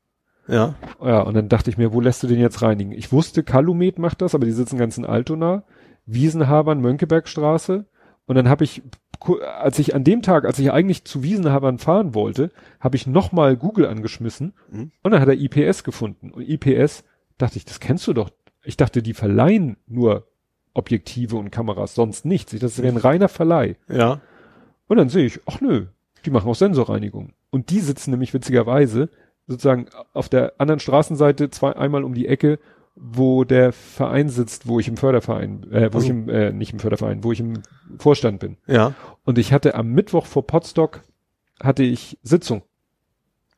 Ja. 0.48 0.76
Ja, 1.04 1.22
und 1.22 1.34
dann 1.36 1.50
dachte 1.50 1.70
ich 1.70 1.78
mir, 1.78 1.94
wo 1.94 2.00
lässt 2.02 2.24
du 2.24 2.28
den 2.28 2.40
jetzt 2.40 2.62
reinigen? 2.62 2.92
Ich 2.94 3.12
wusste, 3.12 3.44
Calumet 3.44 4.00
macht 4.00 4.22
das, 4.22 4.34
aber 4.34 4.46
die 4.46 4.52
sitzen 4.54 4.78
ganz 4.78 4.98
in 4.98 5.06
Altona, 5.06 5.64
Wiesenhabern, 6.06 6.80
Mönckebergstraße. 6.80 7.86
Und 8.26 8.36
dann 8.36 8.48
habe 8.50 8.64
ich, 8.64 8.82
als 9.60 9.80
ich 9.80 9.96
an 9.96 10.04
dem 10.04 10.22
Tag, 10.22 10.46
als 10.46 10.60
ich 10.60 10.72
eigentlich 10.72 11.04
zu 11.06 11.24
Wiesenhabern 11.24 11.78
fahren 11.80 12.14
wollte, 12.14 12.52
habe 12.80 12.96
ich 12.96 13.08
nochmal 13.08 13.58
Google 13.58 13.86
angeschmissen 13.88 14.54
Mhm. 14.72 14.92
und 15.04 15.12
dann 15.12 15.22
hat 15.22 15.28
er 15.28 15.36
IPS 15.40 15.84
gefunden. 15.84 16.32
Und 16.32 16.48
IPS, 16.48 17.04
dachte 17.38 17.58
ich, 17.58 17.66
das 17.66 17.80
kennst 17.80 18.08
du 18.08 18.14
doch. 18.14 18.30
Ich 18.64 18.78
dachte, 18.78 19.02
die 19.02 19.14
verleihen 19.14 19.78
nur 19.88 20.28
Objektive 20.74 21.38
und 21.38 21.52
Kameras, 21.52 21.96
sonst 21.96 22.26
nichts. 22.26 22.54
Ich 22.54 22.60
dachte, 22.60 22.76
das 22.76 22.82
wäre 22.84 22.94
ein 22.94 22.98
reiner 22.98 23.30
Verleih. 23.30 23.76
Ja. 23.90 24.22
Und 24.88 24.98
dann 24.98 25.10
sehe 25.10 25.26
ich, 25.26 25.40
ach 25.46 25.60
nö, 25.62 25.88
die 26.26 26.30
machen 26.32 26.50
auch 26.50 26.56
Sensorreinigung. 26.56 27.34
Und 27.50 27.70
die 27.72 27.80
sitzen 27.80 28.12
nämlich 28.12 28.34
witzigerweise 28.34 29.10
sozusagen 29.48 29.88
auf 30.14 30.30
der 30.30 30.54
anderen 30.58 30.80
Straßenseite 30.80 31.50
zwei, 31.50 31.76
einmal 31.76 32.04
um 32.04 32.14
die 32.14 32.28
Ecke, 32.28 32.60
wo 33.00 33.44
der 33.44 33.72
Verein 33.74 34.30
sitzt, 34.30 34.68
wo 34.68 34.80
ich 34.80 34.88
im 34.88 34.98
Förderverein, 34.98 35.64
äh, 35.72 35.92
wo 35.94 35.98
Also. 35.98 36.00
ich 36.00 36.10
im, 36.10 36.30
äh, 36.30 36.52
nicht 36.52 36.74
im 36.74 36.80
Förderverein, 36.80 37.24
wo 37.24 37.32
ich 37.32 37.40
im 37.40 37.62
Vorstand 38.00 38.40
bin. 38.40 38.58
Ja. 38.68 38.94
Und 39.24 39.38
ich 39.38 39.54
hatte 39.54 39.76
am 39.76 39.92
Mittwoch 39.92 40.26
vor 40.26 40.48
Potsdok 40.48 41.02
hatte 41.62 41.84
ich 41.84 42.18
Sitzung, 42.24 42.64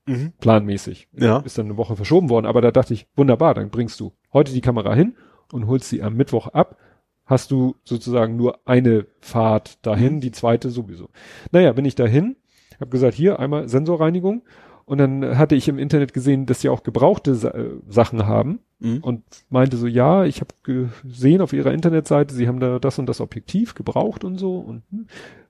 Mhm. 0.06 0.34
planmäßig. 0.40 1.08
Ja. 1.14 1.40
Ist 1.40 1.58
dann 1.58 1.66
eine 1.68 1.78
Woche 1.78 1.96
verschoben 1.96 2.30
worden, 2.30 2.46
aber 2.46 2.62
da 2.62 2.72
dachte 2.72 2.94
ich, 2.94 3.08
wunderbar, 3.16 3.54
dann 3.54 3.70
bringst 3.70 4.00
du 4.00 4.14
heute 4.34 4.52
die 4.54 4.62
Kamera 4.62 4.94
hin 4.96 5.16
und 5.52 5.68
holst 5.68 5.90
sie 5.90 6.02
am 6.02 6.16
Mittwoch 6.16 6.48
ab. 6.48 6.78
Hast 7.26 7.52
du 7.52 7.76
sozusagen 7.84 8.36
nur 8.36 8.60
eine 8.68 9.06
Fahrt 9.20 9.86
dahin, 9.86 10.16
Mhm. 10.16 10.22
die 10.22 10.32
zweite 10.32 10.70
sowieso. 10.72 11.10
Naja, 11.52 11.72
bin 11.74 11.86
ich 11.86 11.94
dahin, 11.96 12.38
habe 12.80 12.90
gesagt, 12.90 13.14
hier 13.14 13.40
einmal 13.40 13.70
Sensorreinigung 13.70 14.42
Und 14.90 14.98
dann 14.98 15.38
hatte 15.38 15.54
ich 15.54 15.68
im 15.68 15.78
Internet 15.78 16.14
gesehen, 16.14 16.48
dass 16.48 16.62
sie 16.62 16.70
auch 16.70 16.82
gebrauchte 16.82 17.36
Sa 17.36 17.50
äh, 17.50 17.70
Sachen 17.88 18.26
haben 18.26 18.60
Mhm. 18.82 19.00
und 19.02 19.24
meinte 19.50 19.76
so, 19.76 19.88
ja, 19.88 20.24
ich 20.24 20.40
habe 20.40 20.54
gesehen 20.64 21.42
auf 21.42 21.52
ihrer 21.52 21.74
Internetseite, 21.74 22.34
sie 22.34 22.48
haben 22.48 22.62
da 22.62 22.80
das 22.80 22.98
und 22.98 23.08
das 23.08 23.20
Objektiv 23.20 23.76
gebraucht 23.76 24.24
und 24.24 24.38
so 24.38 24.56
und 24.58 24.84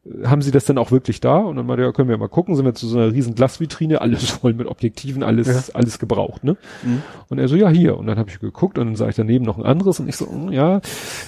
äh, 0.04 0.26
haben 0.26 0.42
sie 0.42 0.50
das 0.50 0.66
dann 0.66 0.80
auch 0.80 0.92
wirklich 0.92 1.22
da? 1.22 1.38
Und 1.38 1.56
dann 1.56 1.68
meinte, 1.68 1.84
ja, 1.84 1.92
können 1.92 2.10
wir 2.10 2.18
mal 2.18 2.28
gucken, 2.28 2.56
sind 2.56 2.66
wir 2.66 2.74
zu 2.74 2.88
so 2.88 2.98
einer 2.98 3.14
riesen 3.14 3.36
Glasvitrine, 3.36 4.02
alles 4.02 4.30
voll 4.32 4.56
mit 4.56 4.66
Objektiven, 4.66 5.22
alles, 5.22 5.74
alles 5.76 6.00
gebraucht, 6.00 6.44
ne? 6.44 6.58
Mhm. 6.84 7.04
Und 7.30 7.38
er 7.38 7.48
so, 7.48 7.56
ja, 7.56 7.70
hier. 7.70 7.98
Und 7.98 8.08
dann 8.08 8.18
habe 8.18 8.32
ich 8.32 8.40
geguckt 8.40 8.80
und 8.80 8.88
dann 8.88 8.96
sah 8.96 9.08
ich 9.08 9.16
daneben 9.16 9.46
noch 9.46 9.60
ein 9.60 9.66
anderes 9.66 10.00
und 10.00 10.10
ich 10.10 10.18
so, 10.18 10.28
hm, 10.28 10.52
ja, 10.52 10.80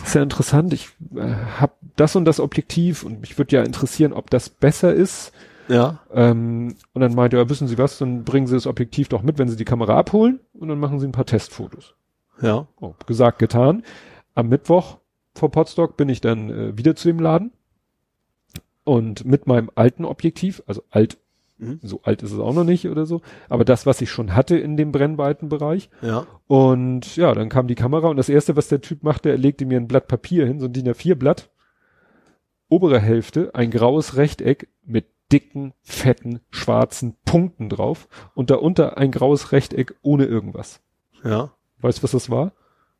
ist 0.03 0.15
ja 0.15 0.23
interessant, 0.23 0.73
ich 0.73 0.89
äh, 1.15 1.21
habe 1.59 1.73
das 1.95 2.15
und 2.15 2.25
das 2.25 2.39
Objektiv 2.39 3.03
und 3.03 3.21
mich 3.21 3.37
würde 3.37 3.55
ja 3.55 3.61
interessieren, 3.61 4.11
ob 4.11 4.31
das 4.31 4.49
besser 4.49 4.91
ist. 4.91 5.31
Ja. 5.71 5.99
Ähm, 6.13 6.75
und 6.93 7.01
dann 7.01 7.15
meinte 7.15 7.37
er, 7.37 7.49
wissen 7.49 7.67
Sie 7.67 7.77
was, 7.77 7.97
dann 7.97 8.23
bringen 8.23 8.47
Sie 8.47 8.55
das 8.55 8.67
Objektiv 8.67 9.07
doch 9.07 9.23
mit, 9.23 9.37
wenn 9.37 9.47
Sie 9.47 9.55
die 9.55 9.65
Kamera 9.65 9.97
abholen 9.97 10.39
und 10.53 10.67
dann 10.67 10.79
machen 10.79 10.99
Sie 10.99 11.07
ein 11.07 11.13
paar 11.13 11.25
Testfotos. 11.25 11.95
Ja. 12.41 12.67
Oh, 12.79 12.93
gesagt, 13.05 13.39
getan. 13.39 13.83
Am 14.35 14.49
Mittwoch 14.49 14.97
vor 15.33 15.49
Potsdok 15.51 15.95
bin 15.95 16.09
ich 16.09 16.19
dann 16.19 16.49
äh, 16.49 16.77
wieder 16.77 16.95
zu 16.95 17.07
dem 17.07 17.19
Laden 17.19 17.51
und 18.83 19.23
mit 19.25 19.47
meinem 19.47 19.69
alten 19.75 20.03
Objektiv, 20.05 20.61
also 20.67 20.83
alt, 20.89 21.17
Mhm. 21.61 21.79
so 21.83 22.01
alt 22.01 22.23
ist 22.23 22.31
es 22.31 22.39
auch 22.39 22.55
noch 22.55 22.63
nicht 22.63 22.89
oder 22.89 23.05
so, 23.05 23.21
aber 23.47 23.63
das, 23.63 23.85
was 23.85 24.01
ich 24.01 24.09
schon 24.09 24.35
hatte 24.35 24.57
in 24.57 24.77
dem 24.77 24.91
Brennweitenbereich. 24.91 25.91
Ja. 26.01 26.25
Und 26.47 27.15
ja, 27.15 27.35
dann 27.35 27.49
kam 27.49 27.67
die 27.67 27.75
Kamera 27.75 28.07
und 28.07 28.17
das 28.17 28.29
erste, 28.29 28.55
was 28.55 28.67
der 28.67 28.81
Typ 28.81 29.03
machte, 29.03 29.29
er 29.29 29.37
legte 29.37 29.67
mir 29.67 29.77
ein 29.79 29.87
Blatt 29.87 30.07
Papier 30.07 30.47
hin, 30.47 30.59
so 30.59 30.65
ein 30.65 30.73
DIN 30.73 30.89
A4 30.89 31.13
Blatt. 31.13 31.51
Obere 32.67 32.99
Hälfte, 32.99 33.53
ein 33.53 33.69
graues 33.69 34.15
Rechteck 34.17 34.69
mit 34.83 35.05
dicken, 35.31 35.73
fetten, 35.81 36.39
schwarzen 36.49 37.15
Punkten 37.25 37.69
drauf 37.69 38.07
und 38.35 38.49
darunter 38.49 38.97
ein 38.97 39.11
graues 39.11 39.51
Rechteck 39.51 39.95
ohne 40.01 40.25
irgendwas. 40.25 40.81
Ja. 41.23 41.51
Weißt 41.79 41.99
du, 41.99 42.03
was 42.03 42.11
das 42.11 42.29
war? 42.29 42.51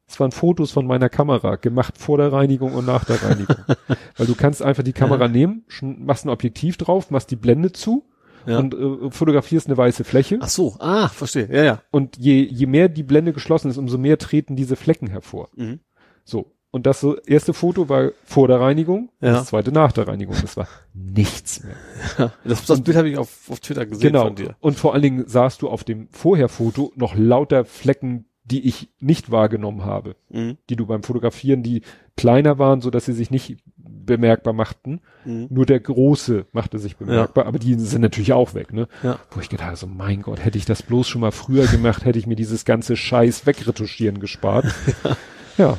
Das 0.07 0.19
waren 0.19 0.31
Fotos 0.31 0.71
von 0.71 0.85
meiner 0.85 1.07
Kamera, 1.09 1.55
gemacht 1.55 1.97
vor 1.97 2.17
der 2.17 2.33
Reinigung 2.33 2.73
und 2.73 2.85
nach 2.85 3.05
der 3.05 3.23
Reinigung. 3.23 3.55
Weil 4.17 4.27
du 4.27 4.35
kannst 4.35 4.61
einfach 4.61 4.83
die 4.83 4.91
Kamera 4.93 5.27
nehmen, 5.27 5.63
schn- 5.69 6.03
machst 6.03 6.25
ein 6.25 6.29
Objektiv 6.29 6.77
drauf, 6.77 7.11
machst 7.11 7.31
die 7.31 7.35
Blende 7.37 7.71
zu 7.71 8.03
Ja. 8.45 8.57
und 8.59 8.73
äh, 8.73 9.09
fotografierst 9.11 9.67
eine 9.67 9.77
weiße 9.77 10.03
Fläche. 10.03 10.39
Ach 10.41 10.49
so. 10.49 10.75
Ah, 10.79 11.07
verstehe. 11.07 11.47
Ja, 11.49 11.63
ja. 11.63 11.81
Und 11.91 12.17
je, 12.17 12.41
je 12.43 12.65
mehr 12.65 12.89
die 12.89 13.03
Blende 13.03 13.31
geschlossen 13.31 13.69
ist, 13.71 13.77
umso 13.77 13.97
mehr 13.97 14.17
treten 14.17 14.55
diese 14.57 14.75
Flecken 14.75 15.07
hervor. 15.07 15.47
Mhm. 15.55 15.79
So. 16.25 16.51
Und 16.71 16.85
das 16.85 17.05
erste 17.25 17.53
Foto 17.53 17.89
war 17.89 18.11
vor 18.23 18.47
der 18.47 18.61
Reinigung, 18.61 19.09
Ja. 19.19 19.33
das 19.33 19.47
zweite 19.47 19.71
nach 19.73 19.91
der 19.91 20.07
Reinigung. 20.07 20.35
Das 20.41 20.55
war 20.55 20.67
nichts 20.93 21.63
mehr. 21.63 22.31
Das, 22.45 22.65
das 22.65 22.81
Bild 22.81 22.95
habe 22.97 23.09
ich 23.09 23.17
auf, 23.17 23.49
auf 23.49 23.59
Twitter 23.59 23.85
gesehen 23.85 24.13
Genau. 24.13 24.23
von 24.25 24.35
dir. 24.35 24.55
Und 24.61 24.77
vor 24.79 24.93
allen 24.93 25.03
Dingen 25.03 25.27
sahst 25.27 25.61
du 25.61 25.69
auf 25.69 25.83
dem 25.83 26.07
Vorherfoto 26.11 26.93
noch 26.95 27.13
lauter 27.15 27.65
Flecken, 27.65 28.25
die 28.45 28.67
ich 28.67 28.89
nicht 28.99 29.31
wahrgenommen 29.31 29.85
habe. 29.85 30.15
Mhm. 30.29 30.57
die 30.69 30.75
du 30.77 30.85
beim 30.85 31.03
Fotografieren, 31.03 31.61
die 31.61 31.81
kleiner 32.17 32.57
waren, 32.57 32.79
so 32.81 32.89
dass 32.89 33.05
sie 33.05 33.13
sich 33.13 33.31
nicht 33.31 33.57
bemerkbar 33.77 34.53
machten. 34.53 35.01
Mhm. 35.25 35.47
Nur 35.49 35.65
der 35.65 35.79
große 35.79 36.45
machte 36.53 36.79
sich 36.79 36.95
bemerkbar, 36.97 37.45
aber 37.45 37.59
die 37.59 37.75
sind 37.75 38.01
natürlich 38.01 38.33
auch 38.33 38.53
weg, 38.53 38.73
ne? 38.73 38.87
Ja. 39.03 39.19
Wo 39.31 39.39
ich 39.41 39.49
gedacht 39.49 39.67
habe, 39.67 39.77
so 39.77 39.87
mein 39.87 40.21
Gott, 40.21 40.43
hätte 40.43 40.57
ich 40.57 40.65
das 40.65 40.81
bloß 40.83 41.07
schon 41.07 41.21
mal 41.21 41.31
früher 41.31 41.67
gemacht, 41.67 42.05
hätte 42.05 42.17
ich 42.17 42.27
mir 42.27 42.35
dieses 42.35 42.63
ganze 42.65 42.95
Scheiß 42.95 43.45
wegretuschieren 43.45 44.19
gespart. 44.19 44.65
ja. 45.57 45.77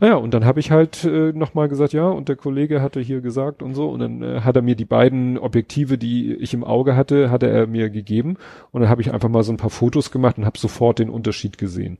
Naja, 0.00 0.16
und 0.16 0.34
dann 0.34 0.44
habe 0.44 0.60
ich 0.60 0.70
halt 0.70 1.04
äh, 1.04 1.32
nochmal 1.32 1.68
gesagt, 1.68 1.92
ja, 1.92 2.08
und 2.08 2.28
der 2.28 2.36
Kollege 2.36 2.82
hatte 2.82 3.00
hier 3.00 3.20
gesagt 3.20 3.62
und 3.62 3.74
so, 3.74 3.88
und 3.88 4.00
dann 4.00 4.22
äh, 4.22 4.40
hat 4.42 4.56
er 4.56 4.62
mir 4.62 4.76
die 4.76 4.84
beiden 4.84 5.38
Objektive, 5.38 5.98
die 5.98 6.34
ich 6.34 6.52
im 6.52 6.64
Auge 6.64 6.96
hatte, 6.96 7.30
hatte 7.30 7.48
er 7.48 7.66
mir 7.66 7.90
gegeben, 7.90 8.36
und 8.72 8.82
dann 8.82 8.90
habe 8.90 9.02
ich 9.02 9.12
einfach 9.12 9.28
mal 9.28 9.42
so 9.42 9.52
ein 9.52 9.56
paar 9.56 9.70
Fotos 9.70 10.10
gemacht 10.10 10.38
und 10.38 10.44
habe 10.44 10.58
sofort 10.58 10.98
den 10.98 11.10
Unterschied 11.10 11.58
gesehen. 11.58 11.98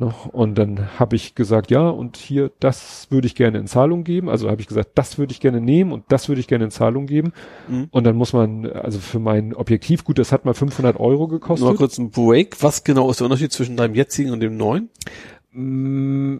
Noch. 0.00 0.24
Und 0.24 0.54
dann 0.54 0.98
habe 0.98 1.14
ich 1.14 1.34
gesagt, 1.34 1.70
ja, 1.70 1.90
und 1.90 2.16
hier, 2.16 2.50
das 2.58 3.08
würde 3.10 3.26
ich 3.26 3.34
gerne 3.34 3.58
in 3.58 3.66
Zahlung 3.66 4.02
geben. 4.02 4.30
Also 4.30 4.48
habe 4.48 4.62
ich 4.62 4.66
gesagt, 4.66 4.92
das 4.94 5.18
würde 5.18 5.32
ich 5.32 5.40
gerne 5.40 5.60
nehmen 5.60 5.92
und 5.92 6.04
das 6.08 6.26
würde 6.26 6.40
ich 6.40 6.48
gerne 6.48 6.64
in 6.64 6.70
Zahlung 6.70 7.04
geben. 7.06 7.34
Mhm. 7.68 7.88
Und 7.90 8.04
dann 8.04 8.16
muss 8.16 8.32
man, 8.32 8.64
also 8.64 8.98
für 8.98 9.18
mein 9.18 9.52
Objektiv, 9.52 10.04
gut, 10.04 10.18
das 10.18 10.32
hat 10.32 10.46
mal 10.46 10.54
500 10.54 10.98
Euro 10.98 11.28
gekostet. 11.28 11.68
Nur 11.68 11.76
kurz 11.76 11.98
ein 11.98 12.10
Break. 12.10 12.62
Was 12.62 12.82
genau 12.82 13.10
ist 13.10 13.20
der 13.20 13.26
Unterschied 13.26 13.52
zwischen 13.52 13.76
deinem 13.76 13.94
jetzigen 13.94 14.30
und 14.32 14.40
dem 14.40 14.56
neuen? 14.56 14.88
Mm, 15.52 16.38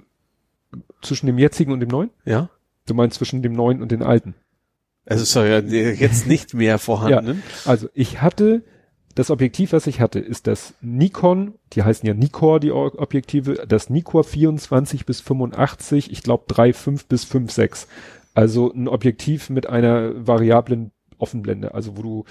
zwischen 1.03 1.27
dem 1.27 1.39
jetzigen 1.39 1.73
und 1.73 1.81
dem 1.81 1.89
neuen? 1.89 2.11
Ja. 2.25 2.51
Du 2.87 2.95
meinst 2.95 3.19
zwischen 3.19 3.43
dem 3.43 3.53
neuen 3.53 3.83
und 3.83 3.93
den 3.93 4.03
alten? 4.03 4.35
Es 5.05 5.21
ist 5.21 5.35
ja 5.35 5.59
jetzt 5.59 6.27
nicht 6.27 6.55
mehr 6.55 6.79
vorhanden. 6.79 7.43
Also 7.65 7.89
ich 7.95 8.21
hatte, 8.21 8.63
das 9.15 9.31
Objektiv, 9.31 9.73
was 9.73 9.87
ich 9.87 10.01
hatte, 10.01 10.19
ist 10.19 10.47
das 10.47 10.75
Nikon, 10.81 11.55
die 11.73 11.83
heißen 11.83 12.07
ja 12.07 12.15
Nikkor, 12.15 12.61
die 12.61 12.73
Objektive, 12.73 13.67
das 13.67 13.91
Nikkor 13.91 14.25
24 14.25 15.07
bis 15.07 15.21
85, 15.21 16.13
ich 16.13 16.23
glaube 16.23 16.53
3,5 16.53 17.07
bis 17.09 17.25
5,6. 17.25 17.87
Also 18.35 18.73
ein 18.73 18.89
Objektiv 18.89 19.51
mit 19.51 19.69
einer 19.69 20.27
variablen 20.27 20.93
Offenblende, 21.19 21.75
also 21.75 21.97
wo 21.97 22.03
du, 22.03 22.25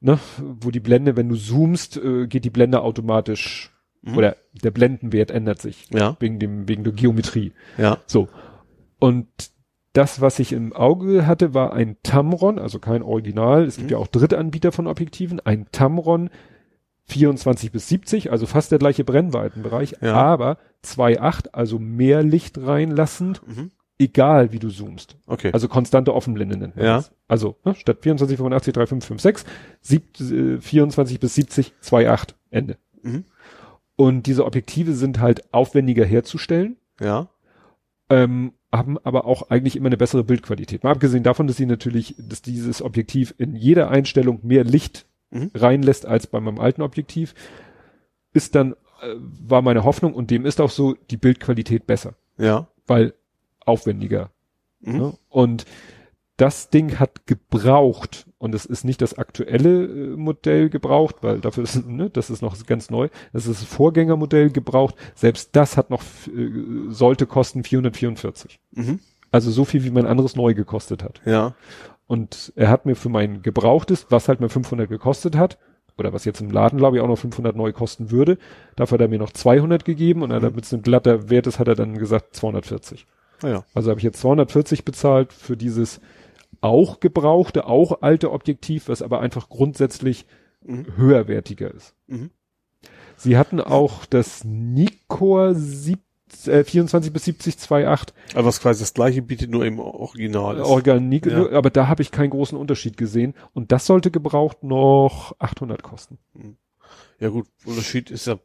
ne, 0.00 0.18
wo 0.38 0.70
die 0.70 0.80
Blende, 0.80 1.16
wenn 1.16 1.28
du 1.28 1.36
zoomst, 1.36 1.96
äh, 1.98 2.26
geht 2.26 2.44
die 2.44 2.50
Blende 2.50 2.82
automatisch, 2.82 3.72
oder 4.16 4.36
der 4.52 4.70
Blendenwert 4.70 5.30
ändert 5.30 5.60
sich. 5.60 5.88
Ja. 5.90 6.16
Wegen 6.20 6.38
dem, 6.38 6.68
wegen 6.68 6.84
der 6.84 6.92
Geometrie. 6.92 7.52
Ja. 7.76 7.98
So. 8.06 8.28
Und 8.98 9.26
das, 9.92 10.20
was 10.20 10.38
ich 10.38 10.52
im 10.52 10.72
Auge 10.72 11.26
hatte, 11.26 11.54
war 11.54 11.72
ein 11.72 11.96
Tamron, 12.02 12.58
also 12.58 12.78
kein 12.78 13.02
Original. 13.02 13.64
Es 13.64 13.76
gibt 13.76 13.90
ja 13.90 13.98
auch 13.98 14.06
Drittanbieter 14.06 14.70
von 14.72 14.86
Objektiven. 14.86 15.40
Ein 15.40 15.66
Tamron 15.72 16.30
24 17.06 17.72
bis 17.72 17.88
70, 17.88 18.30
also 18.30 18.46
fast 18.46 18.70
der 18.70 18.78
gleiche 18.78 19.04
Brennweitenbereich, 19.04 19.94
Ja. 20.00 20.14
aber 20.14 20.58
2,8, 20.82 21.48
also 21.54 21.78
mehr 21.78 22.22
Licht 22.22 22.58
reinlassend, 22.58 23.40
Mhm. 23.46 23.70
egal 23.98 24.52
wie 24.52 24.58
du 24.58 24.68
zoomst. 24.68 25.16
Okay. 25.26 25.50
Also 25.52 25.68
konstante 25.68 26.14
Offenblende 26.14 26.56
nennt 26.58 26.76
man 26.76 26.84
Ja. 26.84 26.96
das. 26.96 27.10
Also 27.26 27.56
ne, 27.64 27.74
statt 27.74 27.98
24, 28.02 28.36
85, 28.36 28.74
3,5, 28.74 29.06
5, 29.06 29.20
6, 29.22 29.44
sieb, 29.80 30.20
äh, 30.20 30.58
24 30.60 31.18
bis 31.18 31.34
70, 31.34 31.72
2,8, 31.80 32.34
Ende. 32.50 32.76
Mhm. 33.02 33.24
Und 33.98 34.26
diese 34.26 34.44
Objektive 34.46 34.94
sind 34.94 35.18
halt 35.18 35.52
aufwendiger 35.52 36.04
herzustellen 36.04 36.76
ja. 37.00 37.28
ähm, 38.08 38.52
haben 38.72 38.96
aber 38.98 39.24
auch 39.24 39.50
eigentlich 39.50 39.74
immer 39.74 39.88
eine 39.88 39.96
bessere 39.96 40.22
Bildqualität. 40.22 40.84
Mal 40.84 40.92
abgesehen 40.92 41.24
davon, 41.24 41.48
dass 41.48 41.56
sie 41.56 41.66
natürlich, 41.66 42.14
dass 42.16 42.40
dieses 42.40 42.80
Objektiv 42.80 43.34
in 43.38 43.56
jeder 43.56 43.90
Einstellung 43.90 44.38
mehr 44.42 44.62
Licht 44.64 45.04
Mhm. 45.30 45.50
reinlässt 45.54 46.06
als 46.06 46.26
bei 46.26 46.40
meinem 46.40 46.58
alten 46.58 46.80
Objektiv, 46.80 47.34
ist 48.32 48.54
dann, 48.54 48.72
äh, 49.02 49.14
war 49.18 49.60
meine 49.60 49.84
Hoffnung 49.84 50.14
und 50.14 50.30
dem 50.30 50.46
ist 50.46 50.58
auch 50.60 50.70
so 50.70 50.94
die 51.10 51.18
Bildqualität 51.18 51.86
besser, 51.86 52.14
Ja. 52.38 52.68
weil 52.86 53.12
aufwendiger. 53.66 54.30
Mhm. 54.80 54.96
Ne? 54.96 55.12
Und 55.28 55.66
das 56.38 56.70
Ding 56.70 56.98
hat 56.98 57.26
gebraucht 57.26 58.26
und 58.38 58.54
es 58.54 58.64
ist 58.64 58.84
nicht 58.84 59.02
das 59.02 59.18
aktuelle 59.18 59.84
äh, 59.84 60.16
Modell 60.16 60.70
gebraucht, 60.70 61.16
weil 61.20 61.40
dafür 61.40 61.64
ist, 61.64 61.86
ne, 61.86 62.08
das 62.08 62.30
ist 62.30 62.40
noch 62.40 62.56
ganz 62.64 62.90
neu. 62.90 63.08
Das 63.32 63.46
ist 63.46 63.60
das 63.60 63.68
Vorgängermodell 63.68 64.50
gebraucht. 64.50 64.94
Selbst 65.14 65.50
das 65.54 65.76
hat 65.76 65.90
noch, 65.90 66.02
äh, 66.28 66.50
sollte 66.88 67.26
kosten 67.26 67.64
444. 67.64 68.60
Mhm. 68.72 69.00
Also 69.30 69.50
so 69.50 69.64
viel, 69.64 69.84
wie 69.84 69.90
mein 69.90 70.06
anderes 70.06 70.36
neu 70.36 70.54
gekostet 70.54 71.02
hat. 71.02 71.20
Ja. 71.26 71.54
Und 72.06 72.52
er 72.56 72.70
hat 72.70 72.86
mir 72.86 72.94
für 72.94 73.10
mein 73.10 73.42
gebrauchtes, 73.42 74.06
was 74.08 74.28
halt 74.28 74.40
mal 74.40 74.48
500 74.48 74.88
gekostet 74.88 75.36
hat, 75.36 75.58
oder 75.98 76.12
was 76.12 76.24
jetzt 76.24 76.40
im 76.40 76.50
Laden, 76.50 76.78
glaube 76.78 76.96
ich, 76.96 77.02
auch 77.02 77.08
noch 77.08 77.18
500 77.18 77.56
neu 77.56 77.72
kosten 77.72 78.12
würde, 78.12 78.38
dafür 78.76 78.94
hat 78.94 79.02
er 79.02 79.08
mir 79.08 79.18
noch 79.18 79.32
200 79.32 79.84
gegeben 79.84 80.22
und 80.22 80.30
damit 80.30 80.64
es 80.64 80.72
ein 80.72 80.82
glatter 80.82 81.28
Wert 81.28 81.48
ist, 81.48 81.58
hat 81.58 81.66
er 81.66 81.74
dann 81.74 81.98
gesagt 81.98 82.36
240. 82.36 83.06
Ah, 83.42 83.48
ja. 83.48 83.64
Also 83.74 83.90
habe 83.90 83.98
ich 83.98 84.04
jetzt 84.04 84.20
240 84.20 84.84
bezahlt 84.84 85.32
für 85.32 85.56
dieses 85.56 86.00
auch 86.60 87.00
gebrauchte, 87.00 87.66
auch 87.66 88.02
alte 88.02 88.32
Objektiv, 88.32 88.88
was 88.88 89.02
aber 89.02 89.20
einfach 89.20 89.48
grundsätzlich 89.48 90.26
höherwertiger 90.66 91.72
ist. 91.72 91.94
Mhm. 92.08 92.30
Sie 93.16 93.36
hatten 93.36 93.60
auch 93.60 94.04
das 94.06 94.44
Nikkor 94.44 95.54
sieb, 95.54 96.00
äh, 96.46 96.62
24 96.62 97.12
bis 97.12 97.24
70 97.24 97.56
2.8 97.56 98.12
Aber 98.34 98.46
was 98.46 98.60
quasi 98.60 98.80
das 98.80 98.92
gleiche 98.94 99.22
bietet, 99.22 99.50
nur 99.50 99.64
im 99.64 99.78
Original 99.78 100.58
ist. 100.58 100.66
Organik, 100.66 101.26
Ja. 101.26 101.50
aber 101.52 101.70
da 101.70 101.88
habe 101.88 102.02
ich 102.02 102.10
keinen 102.10 102.30
großen 102.30 102.58
Unterschied 102.58 102.96
gesehen 102.96 103.34
und 103.54 103.72
das 103.72 103.86
sollte 103.86 104.10
gebraucht 104.10 104.62
noch 104.62 105.34
800 105.38 105.82
kosten. 105.82 106.18
Ja 107.18 107.28
gut, 107.30 107.46
Unterschied 107.64 108.10
ist 108.10 108.26
ja, 108.26 108.38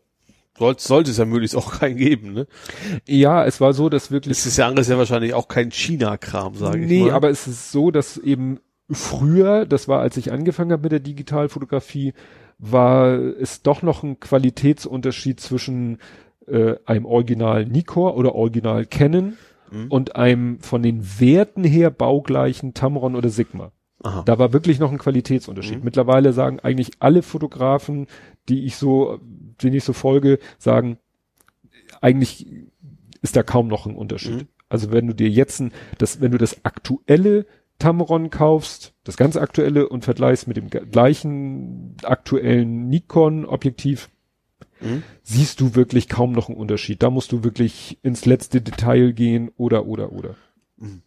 soll, 0.58 0.76
sollte 0.78 1.12
es 1.12 1.18
ja 1.18 1.26
möglichst 1.26 1.56
auch 1.56 1.80
keinen 1.80 1.98
geben, 1.98 2.34
ne? 2.34 2.48
Ja, 3.08 3.46
es 3.46 3.60
war 3.62 3.74
so, 3.74 3.90
dass 3.90 4.12
wirklich 4.12 4.38
Es 4.38 4.46
ist 4.46 4.58
ja 4.58 4.68
anderes 4.68 4.88
ja 4.88 4.98
wahrscheinlich 4.98 5.34
auch 5.34 5.48
kein 5.48 5.72
China-Kram, 5.72 6.56
sage 6.56 6.80
ich 6.82 6.88
nee, 6.88 7.06
mal. 7.06 7.12
aber 7.12 7.30
es 7.30 7.48
ist 7.48 7.72
so, 7.72 7.92
dass 7.92 8.18
eben 8.18 8.60
früher, 8.90 9.66
das 9.66 9.88
war, 9.88 10.00
als 10.02 10.18
ich 10.18 10.32
angefangen 10.32 10.72
habe 10.72 10.84
mit 10.84 10.92
der 10.92 11.00
Digitalfotografie, 11.00 12.14
war 12.60 13.14
es 13.14 13.62
doch 13.62 13.82
noch 13.82 14.04
ein 14.04 14.20
Qualitätsunterschied 14.20 15.40
zwischen 15.40 15.98
äh, 16.48 16.76
einem 16.86 17.06
Original 17.06 17.66
Nikkor 17.66 18.16
oder 18.16 18.36
Original 18.36 18.86
Canon 18.86 19.38
Mhm. 19.74 19.88
und 19.90 20.16
einem 20.16 20.60
von 20.60 20.84
den 20.84 21.20
Werten 21.20 21.64
her 21.64 21.90
baugleichen 21.90 22.74
Tamron 22.76 23.16
oder 23.16 23.30
Sigma. 23.30 23.72
Aha. 24.04 24.24
Da 24.24 24.38
war 24.38 24.54
wirklich 24.54 24.80
noch 24.80 24.92
ein 24.92 24.98
Qualitätsunterschied. 24.98 25.80
Mhm. 25.80 25.86
Mittlerweile 25.86 26.34
sagen 26.34 26.60
eigentlich 26.60 26.92
alle 27.00 27.22
Fotografen, 27.22 28.08
die 28.50 28.66
ich 28.66 28.76
so, 28.76 29.20
denen 29.62 29.76
ich 29.76 29.84
so 29.84 29.94
folge, 29.94 30.40
sagen, 30.58 30.98
eigentlich 32.02 32.48
ist 33.22 33.36
da 33.36 33.44
kaum 33.44 33.68
noch 33.68 33.86
ein 33.86 33.96
Unterschied. 33.96 34.36
Mhm. 34.36 34.48
Also 34.70 34.92
wenn 34.92 35.08
du 35.08 35.14
dir 35.16 35.30
jetzt 35.30 35.60
ein, 35.62 35.72
das, 35.98 36.20
wenn 36.20 36.32
du 36.32 36.38
das 36.38 36.66
aktuelle 36.66 37.46
Tamron 37.80 38.30
kaufst, 38.30 38.94
das 39.04 39.18
ganz 39.18 39.38
aktuelle 39.38 39.90
und 39.90 40.04
vergleichst 40.04 40.48
mit 40.48 40.58
dem 40.58 40.70
gleichen 40.70 41.96
aktuellen 42.04 42.90
Nikon-Objektiv, 42.90 44.10
Mhm. 44.82 45.04
siehst 45.22 45.62
du 45.62 45.76
wirklich 45.76 46.10
kaum 46.10 46.34
noch 46.34 46.50
einen 46.50 46.58
Unterschied. 46.58 47.04
Da 47.04 47.10
musst 47.10 47.32
du 47.32 47.44
wirklich 47.44 48.00
ins 48.04 48.26
letzte 48.26 48.62
Detail 48.62 49.14
gehen 49.14 49.50
oder, 49.56 49.86
oder, 49.86 50.12
oder. 50.12 50.36
Mhm. 50.78 51.02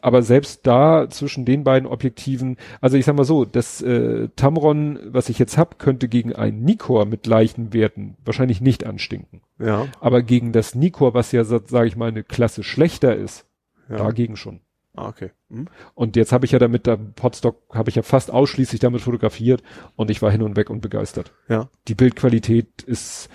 Aber 0.00 0.22
selbst 0.22 0.66
da 0.66 1.08
zwischen 1.10 1.44
den 1.44 1.64
beiden 1.64 1.88
Objektiven, 1.88 2.56
also 2.80 2.96
ich 2.96 3.04
sag 3.04 3.16
mal 3.16 3.24
so, 3.24 3.44
das 3.44 3.82
äh, 3.82 4.28
Tamron, 4.36 4.98
was 5.06 5.28
ich 5.28 5.38
jetzt 5.38 5.58
hab, 5.58 5.78
könnte 5.78 6.08
gegen 6.08 6.34
ein 6.34 6.62
Nikkor 6.62 7.06
mit 7.06 7.24
gleichen 7.24 7.72
Werten 7.72 8.16
wahrscheinlich 8.24 8.60
nicht 8.60 8.86
anstinken. 8.86 9.42
Ja. 9.58 9.86
Aber 10.00 10.22
gegen 10.22 10.52
das 10.52 10.74
Nikkor, 10.74 11.14
was 11.14 11.32
ja, 11.32 11.44
sage 11.44 11.86
ich 11.86 11.96
mal, 11.96 12.08
eine 12.08 12.24
Klasse 12.24 12.62
schlechter 12.62 13.16
ist, 13.16 13.46
ja. 13.88 13.96
dagegen 13.96 14.36
schon. 14.36 14.60
Ah, 14.96 15.08
okay. 15.08 15.30
Mhm. 15.48 15.66
Und 15.94 16.16
jetzt 16.16 16.32
habe 16.32 16.44
ich 16.46 16.52
ja 16.52 16.58
damit, 16.58 16.86
da 16.86 16.96
Podstock 16.96 17.56
habe 17.74 17.90
ich 17.90 17.96
ja 17.96 18.02
fast 18.02 18.30
ausschließlich 18.30 18.80
damit 18.80 19.00
fotografiert 19.00 19.62
und 19.96 20.10
ich 20.10 20.22
war 20.22 20.30
hin 20.30 20.42
und 20.42 20.56
weg 20.56 20.70
und 20.70 20.80
begeistert. 20.80 21.32
Ja. 21.48 21.68
Die 21.88 21.94
Bildqualität 21.94 22.82
ist 22.82 23.28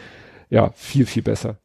ja 0.49 0.71
viel, 0.71 1.05
viel 1.05 1.23
besser. 1.23 1.57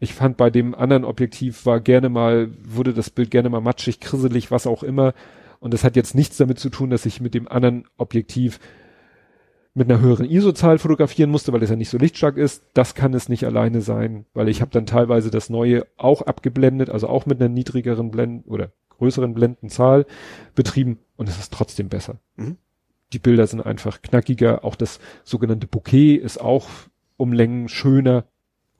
Ich 0.00 0.14
fand 0.14 0.36
bei 0.36 0.50
dem 0.50 0.74
anderen 0.74 1.04
Objektiv 1.04 1.66
war 1.66 1.78
gerne 1.78 2.08
mal, 2.08 2.50
wurde 2.64 2.94
das 2.94 3.10
Bild 3.10 3.30
gerne 3.30 3.50
mal 3.50 3.60
matschig, 3.60 4.00
krisselig, 4.00 4.50
was 4.50 4.66
auch 4.66 4.82
immer. 4.82 5.12
Und 5.60 5.74
das 5.74 5.84
hat 5.84 5.94
jetzt 5.94 6.14
nichts 6.14 6.38
damit 6.38 6.58
zu 6.58 6.70
tun, 6.70 6.90
dass 6.90 7.06
ich 7.06 7.20
mit 7.20 7.34
dem 7.34 7.46
anderen 7.46 7.84
Objektiv 7.98 8.58
mit 9.74 9.90
einer 9.90 10.00
höheren 10.00 10.28
ISO-Zahl 10.28 10.78
fotografieren 10.78 11.30
musste, 11.30 11.52
weil 11.52 11.62
es 11.62 11.70
ja 11.70 11.76
nicht 11.76 11.90
so 11.90 11.98
lichtstark 11.98 12.36
ist. 12.36 12.64
Das 12.74 12.94
kann 12.94 13.14
es 13.14 13.28
nicht 13.28 13.44
alleine 13.44 13.82
sein, 13.82 14.24
weil 14.34 14.48
ich 14.48 14.62
habe 14.62 14.70
dann 14.72 14.86
teilweise 14.86 15.30
das 15.30 15.50
neue 15.50 15.86
auch 15.96 16.22
abgeblendet, 16.22 16.90
also 16.90 17.08
auch 17.08 17.26
mit 17.26 17.40
einer 17.40 17.48
niedrigeren 17.48 18.10
Blenden 18.10 18.48
oder 18.48 18.72
größeren 18.98 19.34
Blendenzahl 19.34 20.06
betrieben 20.54 20.98
und 21.16 21.28
es 21.28 21.38
ist 21.38 21.52
trotzdem 21.52 21.88
besser. 21.88 22.16
Mhm. 22.36 22.56
Die 23.12 23.18
Bilder 23.18 23.46
sind 23.46 23.60
einfach 23.60 24.02
knackiger, 24.02 24.64
auch 24.64 24.76
das 24.76 24.98
sogenannte 25.24 25.66
Bouquet 25.66 26.16
ist 26.16 26.40
auch 26.40 26.68
um 27.16 27.32
Längen 27.32 27.68
schöner. 27.68 28.24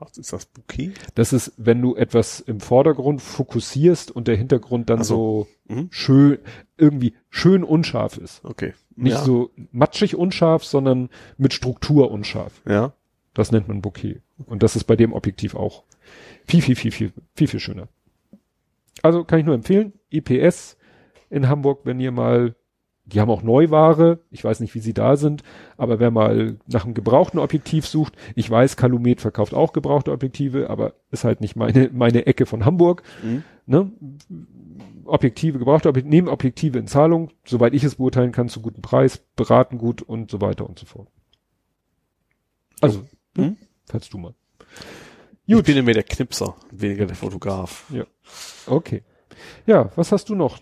Was 0.00 0.16
ist 0.16 0.32
das 0.32 0.46
Bouquet? 0.46 0.92
Das 1.14 1.34
ist, 1.34 1.52
wenn 1.58 1.82
du 1.82 1.94
etwas 1.94 2.40
im 2.40 2.60
Vordergrund 2.60 3.20
fokussierst 3.20 4.10
und 4.10 4.28
der 4.28 4.36
Hintergrund 4.36 4.88
dann 4.88 5.00
Ach 5.00 5.04
so, 5.04 5.46
so. 5.68 5.74
Mhm. 5.74 5.88
schön, 5.90 6.38
irgendwie 6.78 7.14
schön 7.28 7.62
unscharf 7.62 8.16
ist. 8.16 8.42
Okay. 8.42 8.72
Nicht 8.96 9.12
ja. 9.12 9.22
so 9.22 9.50
matschig 9.72 10.16
unscharf, 10.16 10.64
sondern 10.64 11.10
mit 11.36 11.52
Struktur 11.52 12.10
unscharf. 12.10 12.62
Ja. 12.66 12.94
Das 13.34 13.52
nennt 13.52 13.68
man 13.68 13.82
Bouquet. 13.82 14.22
Und 14.46 14.62
das 14.62 14.74
ist 14.74 14.84
bei 14.84 14.96
dem 14.96 15.12
Objektiv 15.12 15.54
auch 15.54 15.84
viel, 16.46 16.62
viel, 16.62 16.76
viel, 16.76 16.92
viel, 16.92 17.12
viel, 17.34 17.48
viel 17.48 17.60
schöner. 17.60 17.88
Also 19.02 19.24
kann 19.24 19.38
ich 19.38 19.44
nur 19.44 19.54
empfehlen, 19.54 19.92
IPS 20.10 20.78
in 21.28 21.48
Hamburg, 21.48 21.80
wenn 21.84 22.00
ihr 22.00 22.10
mal, 22.10 22.54
die 23.12 23.20
haben 23.20 23.30
auch 23.30 23.42
Neuware, 23.42 24.20
ich 24.30 24.44
weiß 24.44 24.60
nicht, 24.60 24.74
wie 24.74 24.80
sie 24.80 24.94
da 24.94 25.16
sind, 25.16 25.42
aber 25.76 25.98
wer 26.00 26.10
mal 26.10 26.56
nach 26.66 26.84
einem 26.84 26.94
gebrauchten 26.94 27.38
Objektiv 27.38 27.86
sucht, 27.86 28.14
ich 28.34 28.48
weiß, 28.48 28.76
Calumet 28.76 29.20
verkauft 29.20 29.54
auch 29.54 29.72
gebrauchte 29.72 30.12
Objektive, 30.12 30.70
aber 30.70 30.94
ist 31.10 31.24
halt 31.24 31.40
nicht 31.40 31.56
meine, 31.56 31.90
meine 31.92 32.26
Ecke 32.26 32.46
von 32.46 32.64
Hamburg. 32.64 33.02
Mhm. 33.22 33.42
Ne? 33.66 33.92
Objektive, 35.04 35.58
gebrauchte 35.58 35.88
Objektive, 35.88 36.10
nehmen 36.10 36.28
Objektive 36.28 36.78
in 36.78 36.86
Zahlung, 36.86 37.30
soweit 37.44 37.74
ich 37.74 37.84
es 37.84 37.96
beurteilen 37.96 38.32
kann, 38.32 38.48
zu 38.48 38.60
gutem 38.60 38.82
Preis, 38.82 39.18
beraten 39.36 39.78
gut 39.78 40.02
und 40.02 40.30
so 40.30 40.40
weiter 40.40 40.68
und 40.68 40.78
so 40.78 40.86
fort. 40.86 41.08
Also, 42.80 43.04
ne? 43.36 43.50
Mhm. 43.50 43.56
falls 43.86 44.08
du 44.08 44.18
mal. 44.18 44.34
Ich 45.46 45.62
bin 45.64 45.76
ja 45.76 45.82
mehr 45.82 45.94
der 45.94 46.04
Knipser, 46.04 46.54
weniger 46.70 47.06
der 47.06 47.16
Fotograf. 47.16 47.92
Okay. 48.66 49.02
Ja, 49.66 49.90
was 49.96 50.12
hast 50.12 50.28
du 50.28 50.36
noch? 50.36 50.58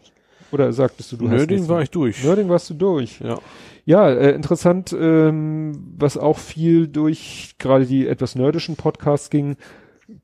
Oder 0.51 0.73
sagtest 0.73 1.13
du, 1.13 1.17
du 1.17 1.27
hast 1.29 1.37
Nerding 1.37 1.57
nichts 1.57 1.69
war 1.69 1.83
ich 1.83 1.91
durch. 1.91 2.25
Nerding 2.25 2.49
warst 2.49 2.71
du 2.71 2.75
durch. 2.75 3.21
Ja. 3.21 3.39
Ja, 3.85 4.11
äh, 4.11 4.33
interessant, 4.33 4.95
ähm, 4.99 5.95
was 5.97 6.19
auch 6.19 6.39
viel 6.39 6.89
durch 6.89 7.55
gerade 7.59 7.87
die 7.87 8.07
etwas 8.07 8.35
nerdischen 8.35 8.77
Podcasts 8.77 9.31
ging. 9.31 9.57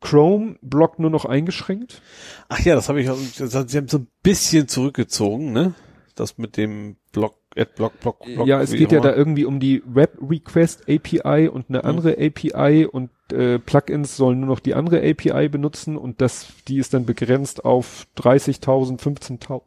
Chrome 0.01 0.57
blockt 0.61 0.99
nur 0.99 1.11
noch 1.11 1.25
eingeschränkt. 1.25 2.03
Ach 2.49 2.61
ja, 2.61 2.75
das 2.75 2.91
habe 2.91 3.01
ich, 3.01 3.09
also, 3.09 3.65
sie 3.67 3.77
haben 3.79 3.89
so 3.89 3.99
ein 3.99 4.09
bisschen 4.23 4.69
zurückgezogen, 4.69 5.53
ne? 5.53 5.73
Das 6.15 6.39
mit 6.39 6.59
dem 6.59 6.97
Block, 7.13 7.37
Adblock, 7.57 8.01
Block, 8.01 8.19
Block. 8.25 8.47
ja, 8.47 8.61
es 8.61 8.73
geht 8.73 8.93
ja 8.93 8.99
immer. 8.99 9.09
da 9.09 9.17
irgendwie 9.17 9.45
um 9.47 9.61
die 9.61 9.83
Web 9.87 10.19
Request 10.21 10.83
API 10.89 11.49
und 11.49 11.71
eine 11.71 11.85
andere 11.85 12.19
API 12.19 12.87
und 12.87 13.11
äh, 13.33 13.59
Plugins 13.59 14.17
sollen 14.17 14.41
nur 14.41 14.49
noch 14.49 14.61
die 14.61 14.75
andere 14.75 14.99
API 14.99 15.49
benutzen 15.49 15.97
und 15.97 16.21
das, 16.21 16.49
die 16.69 16.77
ist 16.77 16.95
dann 16.95 17.07
begrenzt 17.07 17.65
auf 17.65 18.07
30.000, 18.19 19.01
15.000 19.01 19.63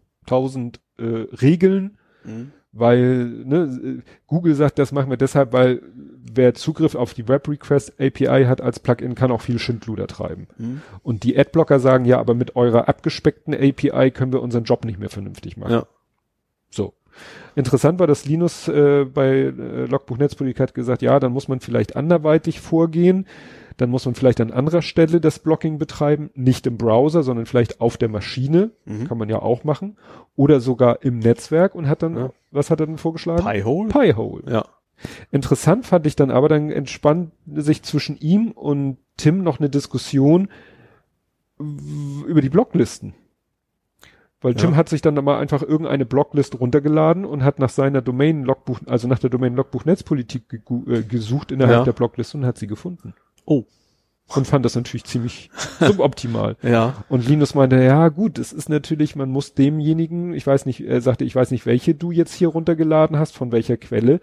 äh, 0.98 1.04
Regeln. 1.42 1.98
Mhm. 2.24 2.52
weil 2.74 3.26
ne, 3.46 4.04
Google 4.28 4.54
sagt, 4.54 4.78
das 4.78 4.92
machen 4.92 5.10
wir 5.10 5.18
deshalb, 5.18 5.54
weil 5.54 5.82
wer 6.38 6.54
Zugriff 6.54 6.96
auf 6.96 7.14
die 7.14 7.28
Web 7.28 7.48
Request 7.48 7.94
API 8.00 8.46
hat 8.46 8.62
als 8.62 8.80
Plugin, 8.80 9.16
kann 9.16 9.32
auch 9.32 9.42
viel 9.42 9.60
Schindluder 9.60 10.08
treiben. 10.08 10.48
Mhm. 10.58 10.82
Und 11.04 11.24
die 11.24 11.38
Adblocker 11.38 11.80
sagen, 11.80 12.06
ja, 12.06 12.20
aber 12.20 12.34
mit 12.34 12.56
eurer 12.56 12.88
abgespeckten 12.88 13.54
API 13.54 14.12
können 14.12 14.34
wir 14.34 14.42
unseren 14.42 14.66
Job 14.66 14.86
nicht 14.86 15.00
mehr 15.00 15.10
vernünftig 15.10 15.58
machen. 15.58 15.72
Ja. 15.72 15.88
So. 16.70 16.94
Interessant 17.56 18.00
war, 18.00 18.06
dass 18.06 18.26
Linus 18.26 18.68
äh, 18.68 19.06
bei 19.06 19.28
äh, 19.28 19.86
Logbuch 19.86 20.18
Netzpolitik 20.18 20.60
hat 20.60 20.74
gesagt, 20.76 21.02
ja, 21.02 21.20
dann 21.20 21.32
muss 21.32 21.48
man 21.48 21.60
vielleicht 21.60 21.96
anderweitig 21.96 22.60
vorgehen. 22.60 23.26
Dann 23.78 23.90
muss 23.92 24.06
man 24.06 24.16
vielleicht 24.16 24.42
an 24.42 24.52
anderer 24.52 24.82
Stelle 24.82 25.22
das 25.22 25.38
Blocking 25.40 25.78
betreiben, 25.78 26.32
nicht 26.34 26.66
im 26.66 26.78
Browser, 26.78 27.22
sondern 27.24 27.46
vielleicht 27.46 27.80
auf 27.80 27.96
der 27.98 28.10
Maschine. 28.10 28.72
Mhm. 28.86 29.08
Kann 29.08 29.18
man 29.20 29.30
ja 29.30 29.40
auch 29.40 29.64
machen. 29.64 29.98
Oder 30.36 30.60
sogar 30.60 31.04
im 31.04 31.20
Netzwerk 31.20 31.76
und 31.76 31.88
hat 31.88 32.02
dann, 32.02 32.18
Ja. 32.18 32.30
was 32.52 32.72
hat 32.72 32.80
er 32.80 32.88
denn 32.88 32.98
vorgeschlagen? 32.98 33.46
Piehole? 33.46 33.90
Piehole. 33.90 34.52
Ja. 34.52 34.66
Interessant 35.30 35.86
fand 35.86 36.08
ich 36.08 36.16
dann 36.16 36.32
aber, 36.32 36.50
dann 36.50 36.72
entspannt 36.72 37.32
sich 37.46 37.84
zwischen 37.84 38.18
ihm 38.20 38.50
und 38.52 38.98
Tim 39.16 39.44
noch 39.44 39.60
eine 39.60 39.70
Diskussion 39.70 40.50
über 41.60 42.42
die 42.42 42.50
Blocklisten. 42.50 43.14
Weil 44.42 44.54
Tim 44.54 44.72
Ja. 44.72 44.76
hat 44.78 44.90
sich 44.90 45.02
dann 45.02 45.16
mal 45.24 45.40
einfach 45.40 45.64
irgendeine 45.64 46.06
Blocklist 46.06 46.60
runtergeladen 46.60 47.26
und 47.26 47.44
hat 47.44 47.58
nach 47.58 47.70
seiner 47.70 48.02
Domain 48.04 48.44
Logbuch, 48.44 48.80
also 48.86 49.08
nach 49.08 49.18
der 49.20 49.32
Domain 49.32 49.56
Logbuch 49.56 49.86
Netzpolitik 49.86 50.44
äh, 50.88 51.02
gesucht 51.02 51.52
innerhalb 51.52 51.80
Ja. 51.80 51.84
der 51.86 51.94
Blockliste 51.94 52.38
und 52.38 52.46
hat 52.46 52.58
sie 52.58 52.68
gefunden. 52.68 53.14
Oh. 53.48 53.64
Und 54.36 54.46
fand 54.46 54.66
das 54.66 54.76
natürlich 54.76 55.06
ziemlich 55.06 55.50
suboptimal. 55.80 56.58
Ja. 56.62 57.06
Und 57.08 57.26
Linus 57.26 57.56
meinte, 57.56 57.82
ja 57.82 58.10
gut, 58.10 58.38
es 58.38 58.52
ist 58.52 58.68
natürlich, 58.68 59.16
man 59.16 59.30
muss 59.30 59.54
demjenigen, 59.54 60.34
ich 60.34 60.46
weiß 60.46 60.66
nicht, 60.66 60.82
er 60.82 61.00
sagte, 61.00 61.24
ich 61.24 61.34
weiß 61.34 61.50
nicht, 61.52 61.66
welche 61.66 61.96
du 61.96 62.12
jetzt 62.12 62.34
hier 62.34 62.50
runtergeladen 62.50 63.18
hast, 63.18 63.36
von 63.36 63.54
welcher 63.54 63.78
Quelle, 63.78 64.20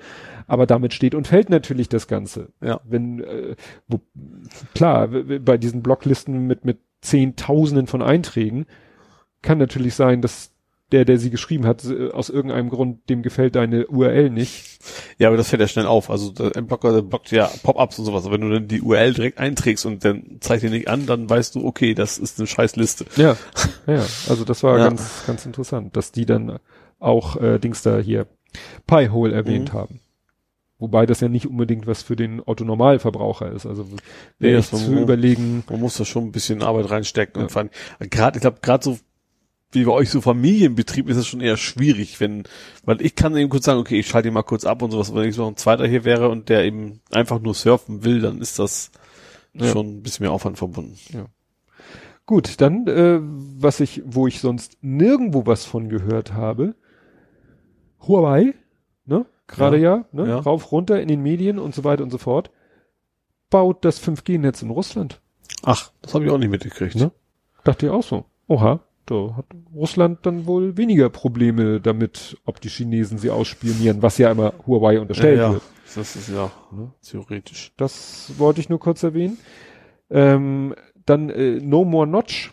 aber 0.46 0.66
damit 0.66 0.92
steht 0.92 1.14
und 1.14 1.26
fällt 1.26 1.48
natürlich 1.48 1.88
das 1.88 2.06
Ganze. 2.06 2.50
Ja. 2.62 2.80
Wenn, 2.84 3.24
äh, 3.24 3.56
wo, 3.88 4.00
klar, 4.74 5.08
bei 5.08 5.56
diesen 5.56 5.82
Blocklisten 5.82 6.46
mit, 6.46 6.66
mit 6.66 6.80
Zehntausenden 7.00 7.86
von 7.86 8.02
Einträgen 8.02 8.66
kann 9.40 9.56
natürlich 9.56 9.94
sein, 9.94 10.20
dass 10.20 10.53
der, 10.94 11.04
der 11.04 11.18
sie 11.18 11.30
geschrieben 11.30 11.66
hat, 11.66 11.84
äh, 11.84 12.10
aus 12.12 12.30
irgendeinem 12.30 12.70
Grund, 12.70 13.08
dem 13.10 13.22
gefällt 13.22 13.56
deine 13.56 13.86
URL 13.88 14.30
nicht. 14.30 14.78
Ja, 15.18 15.28
aber 15.28 15.36
das 15.36 15.48
fällt 15.50 15.60
ja 15.60 15.68
schnell 15.68 15.86
auf. 15.86 16.08
Also 16.08 16.30
der 16.30 16.56
Adblocker, 16.56 16.92
der 16.92 17.02
blockt 17.02 17.30
ja 17.32 17.50
Pop-ups 17.62 17.98
und 17.98 18.04
sowas. 18.04 18.24
Aber 18.24 18.34
wenn 18.34 18.40
du 18.42 18.50
dann 18.50 18.68
die 18.68 18.80
URL 18.80 19.12
direkt 19.12 19.38
einträgst 19.38 19.84
und 19.86 20.04
dann 20.04 20.38
zeigt 20.40 20.62
dir 20.62 20.70
nicht 20.70 20.88
an, 20.88 21.06
dann 21.06 21.28
weißt 21.28 21.56
du, 21.56 21.66
okay, 21.66 21.94
das 21.94 22.16
ist 22.18 22.38
eine 22.38 22.46
scheiß 22.46 22.76
Liste. 22.76 23.04
Ja, 23.16 23.36
ja, 23.86 24.04
also 24.28 24.44
das 24.44 24.62
war 24.62 24.78
Ja. 24.78 24.84
ganz, 24.88 25.24
ganz 25.26 25.44
interessant, 25.44 25.96
dass 25.96 26.12
die 26.12 26.26
dann 26.26 26.58
auch 27.00 27.36
äh, 27.36 27.58
Dings 27.58 27.82
da 27.82 27.98
hier 27.98 28.26
Piehole 28.86 29.34
erwähnt 29.34 29.72
Mhm. 29.74 29.78
haben. 29.78 30.00
Wobei 30.78 31.06
das 31.06 31.20
ja 31.20 31.28
nicht 31.28 31.46
unbedingt 31.46 31.86
was 31.86 32.02
für 32.02 32.16
den 32.16 32.40
Autonormalverbraucher 32.42 33.50
ist. 33.52 33.64
Also 33.64 33.84
Nee, 33.84 34.48
wäre 34.48 34.56
das 34.56 34.70
zu 34.70 34.92
war- 34.92 35.00
überlegen, 35.00 35.64
Man 35.70 35.80
muss 35.80 35.96
da 35.96 36.04
schon 36.04 36.24
ein 36.24 36.32
bisschen 36.32 36.62
Arbeit 36.62 36.90
reinstecken 36.90 37.40
Ja. 37.40 37.44
und 37.44 37.50
vor 37.52 37.60
allem, 37.62 37.70
gerade, 38.10 38.38
ich 38.38 38.40
glaube, 38.42 38.58
gerade 38.60 38.84
so 38.84 38.98
wie 39.74 39.84
bei 39.84 39.92
euch 39.92 40.10
so 40.10 40.20
Familienbetrieb 40.20 41.08
ist 41.08 41.16
es 41.16 41.26
schon 41.26 41.40
eher 41.40 41.56
schwierig, 41.56 42.20
wenn, 42.20 42.44
weil 42.84 43.00
ich 43.02 43.14
kann 43.14 43.36
eben 43.36 43.50
kurz 43.50 43.64
sagen, 43.64 43.80
okay, 43.80 43.98
ich 43.98 44.06
schalte 44.08 44.28
ihn 44.28 44.34
mal 44.34 44.42
kurz 44.42 44.64
ab 44.64 44.82
und 44.82 44.90
sowas, 44.90 45.14
wenn 45.14 45.28
ich 45.28 45.36
noch 45.36 45.48
ein 45.48 45.56
zweiter 45.56 45.86
hier 45.86 46.04
wäre 46.04 46.28
und 46.28 46.48
der 46.48 46.64
eben 46.64 47.00
einfach 47.10 47.40
nur 47.40 47.54
surfen 47.54 48.04
will, 48.04 48.20
dann 48.20 48.40
ist 48.40 48.58
das 48.58 48.90
Ja. 49.52 49.66
schon 49.70 49.98
ein 49.98 50.02
bisschen 50.02 50.24
mehr 50.24 50.32
Aufwand 50.32 50.58
verbunden. 50.58 50.96
Gut, 52.26 52.60
dann, 52.60 52.86
äh, 52.86 53.18
was 53.20 53.80
ich, 53.80 54.02
wo 54.06 54.26
ich 54.26 54.40
sonst 54.40 54.78
nirgendwo 54.80 55.46
was 55.46 55.64
von 55.64 55.88
gehört 55.88 56.32
habe, 56.32 56.74
Huawei, 58.06 58.54
ne? 59.06 59.26
Gerade 59.46 59.78
ja, 59.78 60.06
ne? 60.12 60.26
Ja. 60.28 60.38
Rauf, 60.38 60.72
runter 60.72 61.00
in 61.00 61.08
den 61.08 61.22
Medien 61.22 61.58
und 61.58 61.74
so 61.74 61.84
weiter 61.84 62.02
und 62.02 62.10
so 62.10 62.18
fort, 62.18 62.50
baut 63.50 63.84
das 63.84 64.00
5G-Netz 64.02 64.62
in 64.62 64.70
Russland. 64.70 65.20
Ach, 65.62 65.90
das 66.02 66.14
habe 66.14 66.24
ich 66.24 66.30
auch 66.30 66.38
nicht 66.38 66.50
mitgekriegt. 66.50 66.96
Ne? 66.96 67.12
Dachte 67.62 67.86
ich 67.86 67.92
auch 67.92 68.02
so. 68.02 68.24
Oha. 68.48 68.80
Da 69.06 69.36
hat 69.36 69.46
Russland 69.74 70.20
dann 70.22 70.46
wohl 70.46 70.76
weniger 70.76 71.10
Probleme 71.10 71.80
damit, 71.80 72.36
ob 72.44 72.60
die 72.60 72.68
Chinesen 72.68 73.18
sie 73.18 73.30
ausspionieren, 73.30 74.02
was 74.02 74.18
ja 74.18 74.30
immer 74.30 74.54
Huawei 74.66 75.00
unterstellt 75.00 75.38
ja, 75.38 75.52
wird. 75.52 75.62
das 75.94 76.16
ist 76.16 76.28
ja 76.28 76.50
ne, 76.72 76.90
theoretisch. 77.02 77.72
Das 77.76 78.32
wollte 78.38 78.60
ich 78.60 78.68
nur 78.68 78.80
kurz 78.80 79.02
erwähnen. 79.02 79.38
Ähm, 80.10 80.74
dann 81.06 81.30
äh, 81.30 81.60
No 81.60 81.84
More 81.84 82.06
Notch. 82.06 82.52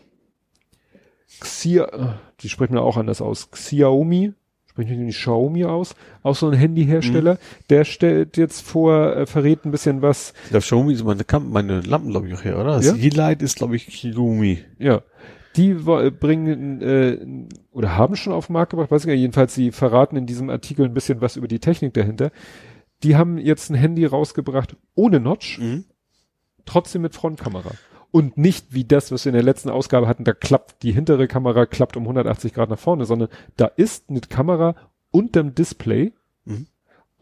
Xia, 1.39 1.85
äh, 1.85 2.07
die 2.41 2.49
sprechen 2.49 2.73
wir 2.73 2.81
auch 2.83 2.97
anders 2.97 3.21
aus. 3.21 3.49
Xiaomi, 3.51 4.33
sprechen 4.67 4.89
wir 4.91 4.97
nicht 4.97 5.17
Xiaomi 5.19 5.65
aus, 5.65 5.95
auch 6.23 6.35
so 6.35 6.49
ein 6.49 6.53
Handyhersteller, 6.57 7.37
der 7.69 7.83
stellt 7.85 8.37
jetzt 8.37 8.61
vor, 8.61 9.15
äh, 9.15 9.25
verrät 9.25 9.65
ein 9.65 9.71
bisschen 9.71 10.01
was, 10.01 10.33
Ich 10.45 10.49
glaube, 10.51 10.63
Xiaomi 10.63 10.93
ist 10.93 11.03
meine, 11.03 11.23
meine 11.49 11.81
Lampen, 11.81 12.11
glaube 12.11 12.27
ich, 12.27 12.33
auch 12.35 12.43
her, 12.43 12.59
oder? 12.59 12.75
Das 12.75 12.85
Ja? 12.85 12.95
Yeelight 12.95 13.41
ist, 13.41 13.55
glaube 13.57 13.75
ich, 13.75 13.87
Xiaomi. 13.87 14.59
ja. 14.79 15.01
Die 15.57 15.73
bringen 15.73 16.81
äh, 16.81 17.47
oder 17.71 17.97
haben 17.97 18.15
schon 18.15 18.33
auf 18.33 18.47
den 18.47 18.53
Markt 18.53 18.71
gebracht, 18.71 18.89
weiß 18.91 19.01
ich 19.01 19.07
gar 19.07 19.13
nicht, 19.13 19.21
jedenfalls 19.21 19.53
sie 19.53 19.71
verraten 19.71 20.15
in 20.15 20.25
diesem 20.25 20.49
Artikel 20.49 20.85
ein 20.85 20.93
bisschen 20.93 21.19
was 21.21 21.35
über 21.35 21.47
die 21.47 21.59
Technik 21.59 21.93
dahinter. 21.93 22.31
Die 23.03 23.15
haben 23.15 23.37
jetzt 23.37 23.69
ein 23.69 23.75
Handy 23.75 24.05
rausgebracht 24.05 24.75
ohne 24.95 25.19
Notch, 25.19 25.59
Mhm. 25.59 25.85
trotzdem 26.65 27.01
mit 27.01 27.15
Frontkamera. 27.15 27.71
Und 28.11 28.37
nicht 28.37 28.73
wie 28.73 28.83
das, 28.83 29.11
was 29.11 29.25
wir 29.25 29.29
in 29.29 29.35
der 29.35 29.43
letzten 29.43 29.69
Ausgabe 29.69 30.07
hatten, 30.07 30.23
da 30.25 30.33
klappt 30.33 30.83
die 30.83 30.91
hintere 30.91 31.27
Kamera 31.27 31.65
klappt 31.65 31.95
um 31.97 32.03
180 32.03 32.53
Grad 32.53 32.69
nach 32.69 32.79
vorne, 32.79 33.05
sondern 33.05 33.29
da 33.55 33.65
ist 33.65 34.09
eine 34.09 34.19
Kamera 34.21 34.75
unterm 35.11 35.55
Display. 35.55 36.11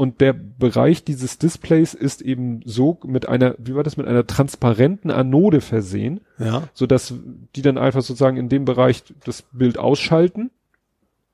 Und 0.01 0.21
der 0.21 0.31
Bereich 0.31 1.03
dieses 1.03 1.39
Displays 1.39 1.93
ist 1.93 2.21
eben 2.21 2.61
so 2.63 2.97
mit 3.05 3.27
einer, 3.27 3.55
wie 3.57 3.75
war 3.75 3.83
das, 3.83 3.97
mit 3.97 4.07
einer 4.07 4.25
transparenten 4.25 5.11
Anode 5.11 5.59
versehen, 5.59 6.21
Ja. 6.37 6.69
so 6.73 6.85
dass 6.87 7.13
die 7.57 7.61
dann 7.61 7.77
einfach 7.77 8.01
sozusagen 8.01 8.37
in 8.37 8.47
dem 8.47 8.63
Bereich 8.63 9.03
das 9.25 9.41
Bild 9.51 9.77
ausschalten 9.77 10.51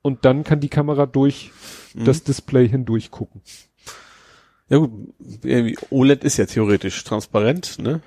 und 0.02 0.24
dann 0.24 0.42
kann 0.42 0.58
die 0.58 0.68
Kamera 0.68 1.06
durch 1.06 1.52
Mhm. 1.94 2.06
das 2.06 2.24
Display 2.24 2.68
hindurch 2.68 3.12
gucken. 3.12 3.40
Ja 4.68 4.78
gut, 4.78 4.90
OLED 5.90 6.24
ist 6.24 6.36
ja 6.38 6.46
theoretisch 6.46 7.04
transparent, 7.04 7.78
ne? 7.78 8.00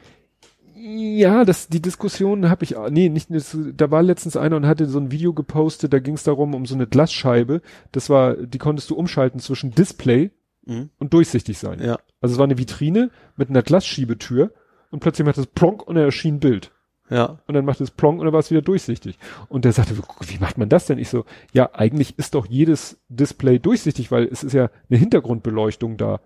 Ja, 0.75 1.45
das, 1.45 1.69
die 1.69 1.81
Diskussion 1.81 2.49
habe 2.49 2.65
ich, 2.65 2.75
nee, 2.89 3.07
nicht, 3.07 3.29
da 3.75 3.91
war 3.91 4.03
letztens 4.03 4.35
einer 4.35 4.57
und 4.57 4.65
hatte 4.65 4.85
so 4.87 4.99
ein 4.99 5.11
Video 5.11 5.31
gepostet, 5.33 5.93
da 5.93 5.99
ging 5.99 6.15
es 6.15 6.23
darum, 6.23 6.53
um 6.53 6.65
so 6.65 6.75
eine 6.75 6.85
Glasscheibe, 6.87 7.61
das 7.93 8.09
war, 8.09 8.35
die 8.35 8.57
konntest 8.57 8.89
du 8.89 8.95
umschalten 8.95 9.39
zwischen 9.39 9.71
Display 9.71 10.31
Mhm. 10.69 10.89
und 10.99 11.13
durchsichtig 11.13 11.57
sein. 11.57 11.81
Ja. 11.83 11.97
Also 12.21 12.33
es 12.33 12.37
war 12.37 12.45
eine 12.45 12.57
Vitrine 12.57 13.09
mit 13.35 13.49
einer 13.49 13.63
Glasschiebetür 13.63 14.51
und 14.91 14.99
plötzlich 14.99 15.25
macht 15.25 15.37
es 15.37 15.47
plonk 15.47 15.85
und 15.85 15.95
dann 15.95 16.05
erschien 16.05 16.35
ein 16.35 16.39
Bild. 16.39 16.71
Ja. 17.09 17.39
Und 17.47 17.55
dann 17.55 17.65
macht 17.65 17.81
es 17.81 17.89
plonk 17.89 18.19
und 18.19 18.25
dann 18.25 18.33
war 18.33 18.39
es 18.39 18.51
wieder 18.51 18.61
durchsichtig. 18.61 19.17
Und 19.47 19.65
der 19.65 19.73
sagte, 19.73 19.97
wie 19.97 20.37
macht 20.37 20.59
man 20.59 20.69
das 20.69 20.85
denn? 20.85 20.99
Ich 20.99 21.09
so, 21.09 21.25
ja, 21.53 21.71
eigentlich 21.73 22.19
ist 22.19 22.35
doch 22.35 22.45
jedes 22.45 22.97
Display 23.09 23.57
durchsichtig, 23.57 24.11
weil 24.11 24.25
es 24.25 24.43
ist 24.43 24.53
ja 24.53 24.69
eine 24.89 24.99
Hintergrundbeleuchtung 24.99 25.97
da. 25.97 26.19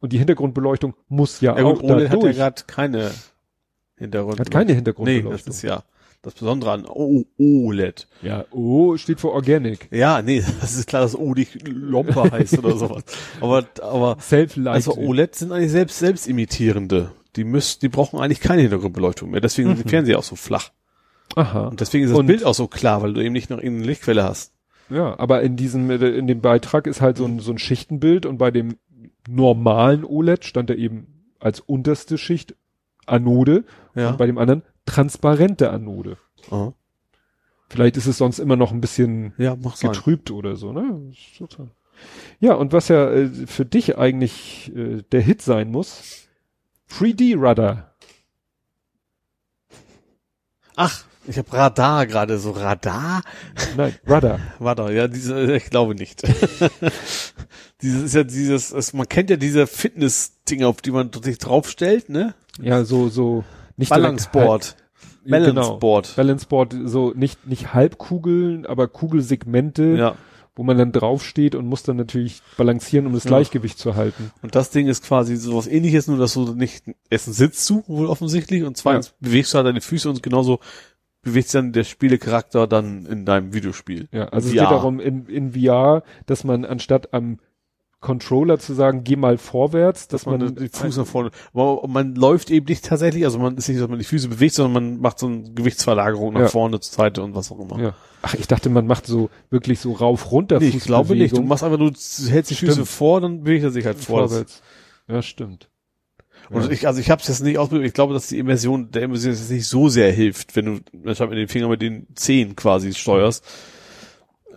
Und 0.00 0.12
die 0.12 0.18
Hintergrundbeleuchtung 0.18 0.94
muss 1.08 1.40
ja, 1.42 1.58
Ja 1.58 1.64
auch 1.64 1.80
gut, 1.80 1.90
OLED 1.90 2.08
da 2.08 2.16
hat 2.16 2.22
ja 2.22 2.32
gerade 2.32 2.62
keine 2.66 3.10
Hintergrund. 3.96 4.40
Hat 4.40 4.50
keine 4.50 4.66
Nee, 4.66 4.74
Hintergrundbeleuchtung. 4.76 5.32
das 5.32 5.56
ist 5.56 5.62
ja 5.62 5.82
das 6.26 6.34
Besondere 6.34 6.72
an 6.72 6.86
O 6.86 7.24
OLED. 7.38 8.08
Ja, 8.20 8.44
O 8.50 8.96
steht 8.96 9.20
für 9.20 9.30
Organic. 9.30 9.88
Ja, 9.92 10.22
nee, 10.22 10.42
das 10.60 10.74
ist 10.76 10.88
klar, 10.88 11.02
dass 11.02 11.16
O 11.16 11.34
nicht 11.34 11.66
Lompe 11.68 12.30
heißt 12.30 12.58
oder 12.58 12.76
sowas. 12.76 13.04
Aber, 13.40 13.64
aber, 13.80 14.16
Self-lighting. 14.20 14.66
also 14.74 14.96
OLED 14.96 15.36
sind 15.36 15.52
eigentlich 15.52 15.70
selbst, 15.70 15.98
selbst 16.00 16.26
imitierende. 16.26 17.12
Die 17.36 17.44
müssen, 17.44 17.78
die 17.80 17.88
brauchen 17.88 18.18
eigentlich 18.18 18.40
keine 18.40 18.62
Hintergrundbeleuchtung 18.62 19.30
mehr. 19.30 19.40
Deswegen 19.40 19.68
sind 19.68 19.84
die 19.84 19.88
Fernseher 19.88 20.18
auch 20.18 20.24
so 20.24 20.34
flach. 20.36 20.70
Aha. 21.36 21.68
Und 21.68 21.80
deswegen 21.80 22.04
ist 22.04 22.10
das 22.10 22.18
Und- 22.18 22.26
Bild 22.26 22.44
auch 22.44 22.54
so 22.54 22.66
klar, 22.66 23.02
weil 23.02 23.12
du 23.12 23.20
eben 23.22 23.32
nicht 23.32 23.50
noch 23.50 23.58
irgendeine 23.58 23.86
Lichtquelle 23.86 24.24
hast. 24.24 24.52
Ja, 24.90 25.18
aber 25.18 25.42
in 25.42 25.56
diesem, 25.56 25.90
in 25.90 26.26
dem 26.26 26.40
Beitrag 26.40 26.86
ist 26.86 27.00
halt 27.00 27.16
so 27.18 27.24
ein, 27.24 27.38
so 27.40 27.52
ein 27.52 27.58
Schichtenbild 27.58 28.26
und 28.26 28.38
bei 28.38 28.50
dem 28.50 28.76
normalen 29.28 30.04
OLED 30.04 30.44
stand 30.44 30.70
da 30.70 30.74
eben 30.74 31.06
als 31.40 31.60
unterste 31.60 32.18
Schicht 32.18 32.54
Anode 33.06 33.64
Ja. 33.94 34.10
und 34.10 34.18
bei 34.18 34.26
dem 34.26 34.38
anderen 34.38 34.62
transparente 34.84 35.70
Anode. 35.70 36.16
Aha. 36.50 36.74
Vielleicht 37.68 37.96
ist 37.96 38.06
es 38.06 38.18
sonst 38.18 38.38
immer 38.38 38.54
noch 38.56 38.70
ein 38.72 38.80
bisschen 38.80 39.32
Ja, 39.38 39.56
mach 39.56 39.76
sein. 39.76 39.90
getrübt 39.92 40.30
oder 40.30 40.54
so, 40.56 40.72
ne? 40.72 41.12
Ja, 42.38 42.54
und 42.54 42.72
was 42.72 42.88
ja 42.88 43.10
äh, 43.10 43.28
für 43.46 43.64
dich 43.64 43.96
eigentlich 43.98 44.70
äh, 44.76 45.02
der 45.10 45.20
Hit 45.22 45.42
sein 45.42 45.70
muss, 45.70 46.28
3D 46.92 47.36
Rudder. 47.36 47.92
Ach, 50.76 51.04
ich 51.26 51.38
habe 51.38 51.52
Radar 51.52 52.06
gerade, 52.06 52.38
so 52.38 52.50
Radar? 52.52 53.22
Nein, 53.76 53.94
Rudder. 54.08 54.38
Warte, 54.58 54.92
ja, 54.92 55.08
diese, 55.08 55.56
ich 55.56 55.70
glaube 55.70 55.94
nicht. 55.94 56.22
dieses 57.82 58.02
ist 58.04 58.14
ja 58.14 58.24
dieses, 58.24 58.72
es, 58.72 58.92
man 58.92 59.08
kennt 59.08 59.30
ja 59.30 59.36
diese 59.36 59.66
Fitness-Dinge, 59.66 60.68
auf 60.68 60.82
die 60.82 60.90
man 60.92 61.10
sich 61.22 61.38
draufstellt, 61.38 62.10
ne? 62.10 62.34
Ja, 62.60 62.84
so, 62.84 63.08
so 63.08 63.44
nicht 63.76 63.90
direkt 63.90 64.02
Balanceboard. 64.32 64.64
halb- 64.76 64.82
Genau. 65.24 65.40
Balanceboard. 65.52 66.16
Balanceboard, 66.16 66.76
so 66.84 67.12
nicht, 67.16 67.46
nicht 67.48 67.74
Halbkugeln, 67.74 68.64
aber 68.64 68.86
Kugelsegmente, 68.86 69.84
Ja. 69.98 70.14
wo 70.54 70.62
man 70.62 70.78
dann 70.78 70.92
draufsteht 70.92 71.54
und 71.56 71.66
muss 71.66 71.82
dann 71.82 71.96
natürlich 71.96 72.42
balancieren, 72.56 73.06
um 73.06 73.12
das 73.12 73.24
Ja. 73.24 73.30
Gleichgewicht 73.30 73.76
zu 73.78 73.96
halten. 73.96 74.30
Und 74.42 74.54
das 74.54 74.70
Ding 74.70 74.86
ist 74.86 75.04
quasi 75.04 75.36
sowas 75.36 75.66
ähnliches, 75.66 76.06
nur 76.06 76.16
dass 76.18 76.34
du 76.34 76.54
nicht, 76.54 76.84
erstens 77.10 77.36
sitzt 77.38 77.68
du 77.68 77.82
wohl 77.88 78.06
offensichtlich 78.06 78.62
und 78.62 78.76
zweitens 78.76 79.14
bewegst 79.20 79.52
du 79.52 79.56
halt 79.58 79.66
deine 79.66 79.80
Füße 79.80 80.08
und 80.08 80.22
genauso 80.22 80.60
bewegt 81.22 81.48
sich 81.48 81.58
dann 81.58 81.72
der 81.72 81.82
Spielecharakter 81.84 82.68
dann 82.68 83.04
in 83.06 83.24
deinem 83.26 83.52
Videospiel. 83.52 84.08
Ja, 84.12 84.28
also 84.28 84.46
es 84.48 84.54
VR. 84.54 84.60
geht 84.62 84.70
darum 84.70 85.00
in, 85.00 85.26
in 85.26 85.52
VR, 85.54 86.04
dass 86.26 86.44
man 86.44 86.64
anstatt 86.64 87.12
am 87.12 87.40
Controller 88.06 88.58
zu 88.58 88.72
sagen, 88.72 89.02
geh 89.04 89.16
mal 89.16 89.36
vorwärts, 89.36 90.08
dass, 90.08 90.22
dass 90.22 90.26
man 90.30 90.40
man, 90.40 90.54
die 90.56 90.68
Füße 90.68 91.00
nach 91.00 91.06
vorne, 91.06 91.30
aber 91.52 91.86
man 91.88 92.14
läuft 92.14 92.50
eben 92.50 92.66
nicht 92.66 92.84
tatsächlich, 92.84 93.24
also 93.24 93.38
man 93.38 93.56
ist 93.56 93.68
nicht, 93.68 93.80
dass 93.80 93.88
man 93.88 93.98
die 93.98 94.04
Füße 94.04 94.28
bewegt, 94.28 94.54
sondern 94.54 94.72
man 94.92 95.00
macht 95.00 95.18
so 95.18 95.26
eine 95.26 95.42
Gewichtsverlagerung 95.52 96.32
nach 96.34 96.40
Ja. 96.42 96.48
vorne 96.48 96.80
zur 96.80 96.94
Seite 96.94 97.22
und 97.22 97.34
was 97.34 97.50
auch 97.52 97.58
immer. 97.60 97.78
ja. 97.80 97.94
Ach, 98.22 98.34
ich 98.34 98.46
dachte, 98.48 98.70
man 98.70 98.86
macht 98.86 99.06
so 99.06 99.30
wirklich 99.50 99.78
so 99.78 99.92
rauf 99.92 100.32
runter 100.32 100.58
Nee, 100.58 100.68
ich 100.68 100.80
glaube 100.84 101.14
nicht. 101.14 101.36
Du 101.36 101.42
machst 101.42 101.62
einfach 101.62 101.78
du 101.78 101.86
hältst 101.86 102.50
die 102.50 102.54
Füße 102.56 102.72
Stimmt. 102.72 102.88
vor, 102.88 103.20
dann 103.20 103.44
bewegt 103.44 103.62
er 103.64 103.70
sich 103.70 103.84
halt 103.86 103.98
vor. 103.98 104.26
vorwärts. 104.28 104.62
Ja, 105.06 105.22
stimmt. 105.22 105.68
Und 106.50 106.64
Ja. 106.64 106.70
ich, 106.70 106.86
also 106.88 107.00
ich 107.00 107.10
habe 107.10 107.20
es 107.22 107.28
jetzt 107.28 107.42
nicht 107.44 107.58
ausprobiert. 107.58 107.86
Ich 107.86 107.94
glaube, 107.94 108.14
dass 108.14 108.28
die 108.28 108.38
Immersion, 108.38 108.90
der 108.90 109.02
Immersion 109.02 109.32
jetzt 109.32 109.50
nicht 109.50 109.66
so 109.66 109.88
sehr 109.88 110.10
hilft, 110.12 110.56
wenn 110.56 110.64
du 110.64 111.08
anstatt 111.08 111.28
mit 111.30 111.38
den 111.38 111.48
Fingern 111.48 111.70
mit 111.70 111.82
den 111.82 112.06
Zehen 112.16 112.56
quasi 112.56 112.92
steuerst. 112.94 113.44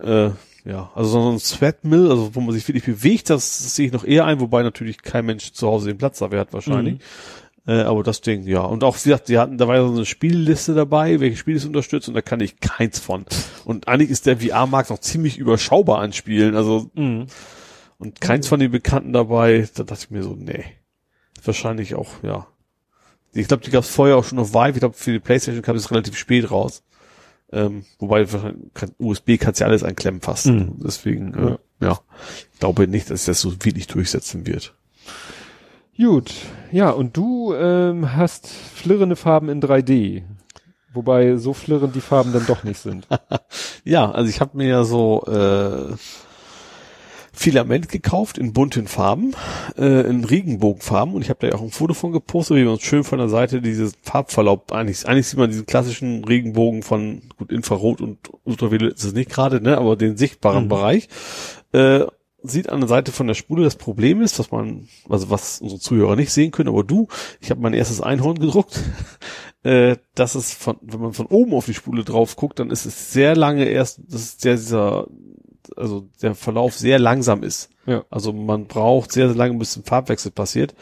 Äh, 0.02 0.30
ja, 0.64 0.90
also 0.94 1.10
so 1.22 1.30
ein 1.30 1.38
Sweatmill, 1.38 2.10
also 2.10 2.34
wo 2.34 2.40
man 2.40 2.52
sich 2.52 2.66
wirklich 2.68 2.84
bewegt, 2.84 3.30
das, 3.30 3.58
das 3.58 3.74
sehe 3.76 3.86
ich 3.86 3.92
noch 3.92 4.04
eher 4.04 4.24
ein, 4.26 4.40
wobei 4.40 4.62
natürlich 4.62 5.02
kein 5.02 5.26
Mensch 5.26 5.52
zu 5.52 5.66
Hause 5.66 5.88
den 5.88 5.98
Platz 5.98 6.18
dafür 6.18 6.40
hat 6.40 6.52
wahrscheinlich. 6.52 7.00
Äh, 7.66 7.82
aber 7.82 8.02
das 8.02 8.20
Ding, 8.22 8.44
ja. 8.46 8.60
Und 8.62 8.84
auch, 8.84 8.96
wie 8.96 9.10
gesagt, 9.10 9.28
die 9.28 9.38
hatten, 9.38 9.58
da 9.58 9.68
war 9.68 9.76
ja 9.76 9.86
so 9.86 9.92
eine 9.92 10.06
Spielliste 10.06 10.74
dabei, 10.74 11.20
welche 11.20 11.36
Spiele 11.36 11.58
es 11.58 11.64
unterstützt, 11.66 12.08
und 12.08 12.14
da 12.14 12.22
kann 12.22 12.40
ich 12.40 12.58
keins 12.60 12.98
von. 12.98 13.26
Und 13.64 13.86
eigentlich 13.88 14.10
ist 14.10 14.26
der 14.26 14.38
VR-Markt 14.38 14.90
noch 14.90 14.98
ziemlich 14.98 15.36
überschaubar 15.38 15.98
an 16.00 16.12
Spielen, 16.12 16.56
also, 16.56 16.90
Mhm. 16.94 17.26
und 17.98 18.20
keins 18.20 18.48
von 18.48 18.60
den 18.60 18.70
Bekannten 18.70 19.12
dabei, 19.12 19.68
da 19.74 19.82
dachte 19.84 20.04
ich 20.04 20.10
mir 20.10 20.22
so, 20.22 20.34
nee. 20.38 20.64
Wahrscheinlich 21.44 21.94
auch, 21.94 22.22
ja. 22.22 22.46
Ich 23.32 23.46
glaube, 23.46 23.62
die 23.62 23.70
gab 23.70 23.84
es 23.84 23.90
vorher 23.90 24.16
auch 24.16 24.24
schon 24.24 24.38
auf 24.38 24.52
Vive. 24.52 24.72
Ich 24.72 24.80
glaube, 24.80 24.96
für 24.96 25.12
die 25.12 25.20
Playstation 25.20 25.62
kam 25.62 25.76
es 25.76 25.90
relativ 25.90 26.16
spät 26.16 26.50
raus. 26.50 26.82
Ähm, 27.52 27.84
wobei 27.98 28.26
kann, 28.74 28.92
USB 28.98 29.36
kannst 29.38 29.60
ja 29.60 29.66
alles 29.66 29.82
einklemmen 29.82 30.20
fast. 30.20 30.46
Mhm. 30.46 30.76
Deswegen, 30.78 31.34
äh, 31.34 31.84
ja. 31.84 31.98
Ich 32.52 32.60
glaube 32.60 32.86
nicht, 32.86 33.10
dass 33.10 33.24
das 33.24 33.40
so 33.40 33.52
wirklich 33.64 33.86
durchsetzen 33.86 34.46
wird. 34.46 34.74
Gut. 35.96 36.32
Ja, 36.72 36.90
und 36.90 37.16
du 37.16 37.54
ähm, 37.54 38.14
hast 38.14 38.46
flirrende 38.48 39.16
Farben 39.16 39.48
in 39.48 39.60
3D. 39.60 40.22
Wobei 40.92 41.36
so 41.36 41.52
flirrend 41.52 41.94
die 41.94 42.00
Farben 42.00 42.32
dann 42.32 42.46
doch 42.46 42.64
nicht 42.64 42.80
sind. 42.80 43.06
Ja, 43.82 44.10
also 44.10 44.28
ich 44.28 44.40
habe 44.40 44.58
mir 44.58 44.68
ja 44.68 44.84
so 44.84 45.24
äh, 45.26 45.94
Filament 47.40 47.88
gekauft 47.88 48.36
in 48.36 48.52
bunten 48.52 48.86
Farben, 48.86 49.34
äh, 49.78 50.06
in 50.06 50.24
Regenbogenfarben. 50.24 51.14
Und 51.14 51.22
ich 51.22 51.30
habe 51.30 51.38
da 51.40 51.48
ja 51.48 51.54
auch 51.54 51.62
ein 51.62 51.70
Foto 51.70 51.94
von 51.94 52.12
gepostet, 52.12 52.58
wie 52.58 52.64
man 52.64 52.78
schön 52.78 53.02
von 53.02 53.18
der 53.18 53.30
Seite 53.30 53.62
dieses 53.62 53.94
Farbverlauf, 54.02 54.70
eigentlich, 54.70 55.08
eigentlich 55.08 55.26
sieht 55.26 55.38
man 55.38 55.48
diesen 55.48 55.64
klassischen 55.64 56.22
Regenbogen 56.22 56.82
von, 56.82 57.22
gut, 57.38 57.50
Infrarot 57.50 58.02
und 58.02 58.18
Ultraviolett 58.44 58.92
ist 58.92 59.04
es 59.04 59.14
nicht 59.14 59.30
gerade, 59.30 59.62
ne, 59.62 59.78
aber 59.78 59.96
den 59.96 60.18
sichtbaren 60.18 60.64
Mhm. 60.64 60.68
Bereich, 60.68 61.08
äh, 61.72 62.04
sieht 62.42 62.68
an 62.68 62.80
der 62.80 62.90
Seite 62.90 63.10
von 63.10 63.26
der 63.26 63.32
Spule. 63.32 63.64
Das 63.64 63.76
Problem 63.76 64.20
ist, 64.20 64.38
was 64.38 64.50
man, 64.50 64.88
also 65.08 65.30
was 65.30 65.62
unsere 65.62 65.80
Zuhörer 65.80 66.16
nicht 66.16 66.32
sehen 66.32 66.50
können, 66.50 66.68
aber 66.68 66.84
du, 66.84 67.08
ich 67.40 67.50
habe 67.50 67.62
mein 67.62 67.72
erstes 67.72 68.02
Einhorn 68.02 68.38
gedruckt, 68.38 68.78
äh, 69.62 69.96
dass 70.14 70.34
es 70.34 70.52
von, 70.52 70.76
wenn 70.82 71.00
man 71.00 71.14
von 71.14 71.24
oben 71.24 71.54
auf 71.54 71.64
die 71.64 71.74
Spule 71.74 72.04
drauf 72.04 72.36
guckt, 72.36 72.58
dann 72.58 72.70
ist 72.70 72.84
es 72.84 73.14
sehr 73.14 73.34
lange 73.34 73.64
erst, 73.64 74.02
das 74.08 74.20
ist 74.20 74.44
der, 74.44 74.56
dieser, 74.56 75.06
also 75.76 76.08
der 76.22 76.34
Verlauf 76.34 76.74
sehr 76.74 76.98
langsam 76.98 77.42
ist. 77.42 77.70
Ja. 77.86 78.04
Also 78.10 78.32
man 78.32 78.66
braucht 78.66 79.12
sehr, 79.12 79.28
sehr 79.28 79.36
lange, 79.36 79.58
bis 79.58 79.76
ein 79.76 79.84
Farbwechsel 79.84 80.30
passiert. 80.30 80.74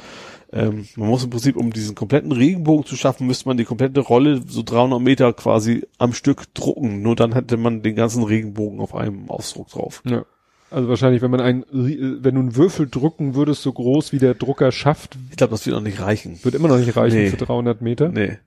Ähm, 0.53 0.87
man 0.97 1.09
muss 1.09 1.25
im 1.25 1.31
Prinzip, 1.31 1.57
um 1.57 1.73
diesen 1.73 1.95
kompletten 1.95 2.33
Regenbogen 2.33 2.87
zu 2.87 2.97
schaffen, 2.97 3.27
müsste 3.27 3.49
man 3.49 3.57
die 3.59 3.65
komplette 3.65 4.01
Rolle 4.01 4.41
so 4.47 4.63
300 4.63 5.01
Meter 5.01 5.33
quasi 5.35 5.87
am 5.99 6.13
Stück 6.15 6.53
drucken. 6.55 7.03
Nur 7.03 7.17
dann 7.17 7.33
hätte 7.35 7.57
man 7.57 7.83
den 7.83 7.95
ganzen 7.97 8.23
Regenbogen 8.23 8.81
auf 8.81 8.95
einem 8.95 9.29
Ausdruck 9.31 9.69
drauf. 9.69 10.03
Ja. 10.07 10.25
Also 10.71 10.89
wahrscheinlich, 10.89 11.23
wenn 11.23 11.31
man 11.31 11.41
ein, 11.41 11.65
wenn 11.71 12.35
du 12.35 12.41
einen 12.41 12.57
Würfel 12.57 12.89
drucken 12.89 13.35
würdest, 13.35 13.63
so 13.63 13.73
groß 13.73 14.13
wie 14.13 14.19
der 14.19 14.35
Drucker 14.35 14.71
schafft, 14.71 15.17
Ich 15.31 15.37
glaube, 15.37 15.51
das 15.53 15.65
wird 15.65 15.75
noch 15.77 15.83
nicht 15.83 16.01
reichen. 16.01 16.39
wird 16.45 16.55
immer 16.55 16.69
noch 16.69 16.77
nicht 16.79 16.95
reichen 16.95 17.17
Nee. 17.19 17.31
für 17.31 17.39
300 17.39 17.81
Meter. 17.81 18.09
Nee. 18.11 18.39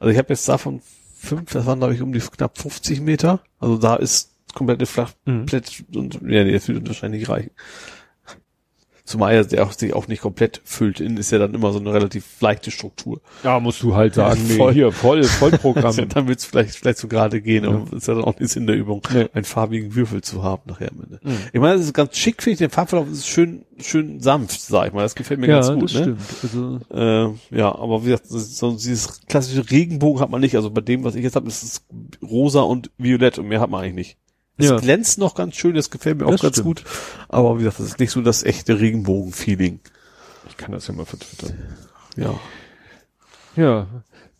Also 0.00 0.10
ich 0.12 0.18
habe 0.18 0.30
jetzt 0.30 0.48
davon 0.48 0.80
fünf, 1.14 1.52
das 1.52 1.66
waren 1.66 1.78
glaube 1.78 1.94
ich 1.94 2.02
um 2.02 2.12
die 2.12 2.18
knapp 2.20 2.58
50 2.58 3.00
Meter. 3.00 3.40
Also 3.60 3.76
da 3.78 3.94
ist 3.96 4.32
komplette 4.54 4.86
flach, 4.86 5.12
Mhm. 5.24 5.46
und 5.94 6.14
ja, 6.26 6.44
nee, 6.44 6.52
das 6.52 6.68
wird 6.68 6.86
wahrscheinlich 6.86 7.20
nicht 7.20 7.28
reichen. 7.30 7.50
Zumal 9.04 9.32
er 9.34 9.44
der 9.44 9.64
auch, 9.66 9.72
sich 9.72 9.92
auch 9.92 10.06
nicht 10.06 10.22
komplett 10.22 10.60
füllt. 10.62 11.00
Innen 11.00 11.16
ist 11.16 11.32
ja 11.32 11.38
dann 11.40 11.52
immer 11.52 11.72
so 11.72 11.80
eine 11.80 11.92
relativ 11.92 12.40
leichte 12.40 12.70
Struktur. 12.70 13.20
Ja, 13.42 13.58
musst 13.58 13.82
du 13.82 13.96
halt 13.96 14.14
sagen, 14.14 14.40
nee, 14.46 14.54
Voll. 14.54 14.72
hier, 14.72 14.92
voll, 14.92 15.24
Vollprogramm. 15.40 15.96
dann 16.10 16.28
wird 16.28 16.38
es 16.38 16.44
vielleicht, 16.44 16.76
vielleicht 16.76 16.98
so 16.98 17.08
gerade 17.08 17.40
gehen, 17.40 17.64
aber 17.64 17.96
ist 17.96 18.06
ja 18.06 18.14
dann 18.14 18.22
auch 18.22 18.38
nicht 18.38 18.54
in 18.54 18.68
der 18.68 18.76
Übung, 18.76 19.02
Nee. 19.12 19.26
einen 19.32 19.44
farbigen 19.44 19.96
Würfel 19.96 20.20
zu 20.22 20.44
haben 20.44 20.62
nachher 20.66 20.92
am 20.92 21.02
Ende. 21.02 21.18
Mhm. 21.24 21.38
Ich 21.52 21.58
meine, 21.60 21.76
das 21.78 21.86
ist 21.86 21.92
ganz 21.94 22.16
schick, 22.16 22.40
finde 22.40 22.52
ich, 22.52 22.58
der 22.58 22.70
Farbverlauf 22.70 23.10
ist 23.10 23.26
schön, 23.26 23.64
schön 23.80 24.20
sanft, 24.20 24.60
sag 24.60 24.86
ich 24.88 24.92
mal. 24.92 25.02
Das 25.02 25.16
gefällt 25.16 25.40
mir 25.40 25.48
ja, 25.48 25.54
ganz 25.60 25.72
gut. 25.72 25.92
das 25.92 25.94
ne? 25.94 26.00
stimmt. 26.02 26.20
Also, 26.44 27.34
Äh, 27.52 27.56
ja, 27.58 27.74
aber 27.74 28.02
wie 28.04 28.10
gesagt, 28.10 28.26
so 28.28 28.70
dieses 28.72 29.26
klassische 29.26 29.68
Regenbogen 29.68 30.22
hat 30.22 30.30
man 30.30 30.40
nicht. 30.40 30.54
Also 30.54 30.70
bei 30.70 30.82
dem, 30.82 31.02
was 31.02 31.16
ich 31.16 31.24
jetzt 31.24 31.34
habe, 31.34 31.48
ist 31.48 31.64
es 31.64 31.84
rosa 32.22 32.60
und 32.60 32.92
violett 32.96 33.40
und 33.40 33.48
mehr 33.48 33.60
hat 33.60 33.70
man 33.70 33.80
eigentlich 33.82 33.94
nicht. 33.94 34.18
Es 34.60 34.68
Ja. 34.70 34.76
glänzt 34.78 35.18
noch 35.18 35.34
ganz 35.34 35.56
schön, 35.56 35.74
das 35.74 35.90
gefällt 35.90 36.18
mir 36.18 36.26
auch 36.26 36.30
Das 36.32 36.42
ganz 36.42 36.54
stimmt. 36.56 36.66
gut. 36.66 36.84
Aber 37.28 37.54
wie 37.58 37.62
gesagt, 37.64 37.80
das 37.80 37.86
ist 37.86 37.98
nicht 38.00 38.10
so 38.10 38.20
das 38.22 38.42
echte 38.44 38.78
Regenbogen-Feeling. 38.80 39.80
ich 40.48 40.56
kann 40.56 40.72
das 40.72 40.86
ja 40.88 40.94
mal 40.94 41.06
vertwittern. 41.06 41.54
Ja. 42.16 42.34
Ja. 43.56 43.86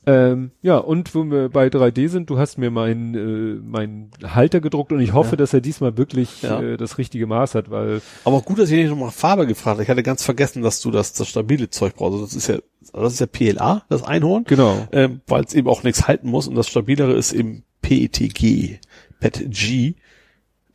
Ähm, 0.07 0.51
ja, 0.63 0.79
und 0.79 1.15
wo 1.15 1.25
wir 1.25 1.51
bei 1.51 1.69
3D 1.69 2.09
sind, 2.09 2.31
du 2.31 2.39
hast 2.39 2.57
mir 2.57 2.71
meinen 2.71 3.15
äh, 3.15 3.61
mein 3.63 4.11
Halter 4.25 4.61
gedruckt 4.63 4.93
und 4.93 5.01
ich 5.01 5.13
hoffe, 5.13 5.33
Ja. 5.33 5.37
dass 5.37 5.53
er 5.53 5.61
diesmal 5.61 5.99
wirklich 5.99 6.41
Ja. 6.43 6.61
äh, 6.61 6.77
das 6.79 6.97
richtige 6.97 7.27
Maß 7.27 7.55
hat, 7.55 7.71
weil 7.71 8.01
Aber 8.25 8.41
gut, 8.41 8.59
dass 8.59 8.71
ich 8.71 8.77
nicht 8.79 8.89
nochmal 8.89 9.11
Farbe 9.11 9.47
gefragt 9.47 9.75
habe. 9.75 9.83
Ich 9.83 9.91
hatte 9.91 10.03
ganz 10.03 10.25
vergessen, 10.25 10.63
dass 10.63 10.81
du 10.81 10.91
das, 10.91 11.13
das 11.13 11.29
stabile 11.29 11.69
Zeug 11.69 11.97
brauchst. 11.97 12.15
Also 12.15 12.25
das 12.25 12.35
ist 12.35 12.47
ja, 12.49 12.57
also 12.95 13.05
das 13.05 13.13
ist 13.13 13.21
ja 13.21 13.27
PLA, 13.27 13.85
das 13.91 14.03
Einhorn. 14.03 14.45
genau. 14.45 14.89
ähm, 14.91 15.21
weil 15.27 15.45
es 15.45 15.53
eben 15.53 15.69
auch 15.69 15.83
nichts 15.83 16.09
halten 16.09 16.29
muss 16.31 16.49
und 16.49 16.55
das 16.55 16.67
stabilere 16.69 17.13
ist 17.13 17.33
eben 17.33 17.63
PETG, 17.83 18.79
PETG. 19.21 19.95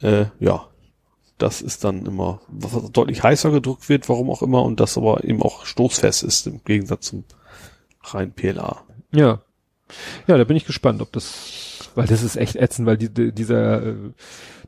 Äh, 0.01 0.25
ja, 0.39 0.67
das 1.37 1.61
ist 1.61 1.83
dann 1.83 2.05
immer, 2.05 2.41
was 2.47 2.91
deutlich 2.91 3.23
heißer 3.23 3.51
gedruckt 3.51 3.89
wird, 3.89 4.07
warum 4.07 4.29
auch 4.29 4.41
immer, 4.41 4.63
und 4.63 4.79
das 4.79 4.97
aber 4.97 5.23
eben 5.23 5.41
auch 5.41 5.65
stoßfest 5.65 6.23
ist 6.23 6.47
im 6.47 6.63
Gegensatz 6.63 7.07
zum 7.07 7.23
rein 8.03 8.31
PLA. 8.31 8.83
Ja. 9.11 9.41
Ja, 10.27 10.37
da 10.37 10.43
bin 10.45 10.57
ich 10.57 10.65
gespannt, 10.65 11.01
ob 11.01 11.11
das, 11.11 11.91
weil 11.93 12.07
das 12.07 12.23
ist 12.23 12.37
echt 12.37 12.55
ätzend, 12.55 12.87
weil 12.87 12.97
die, 12.97 13.13
die, 13.13 13.31
dieser, 13.31 13.83
äh, 13.85 13.95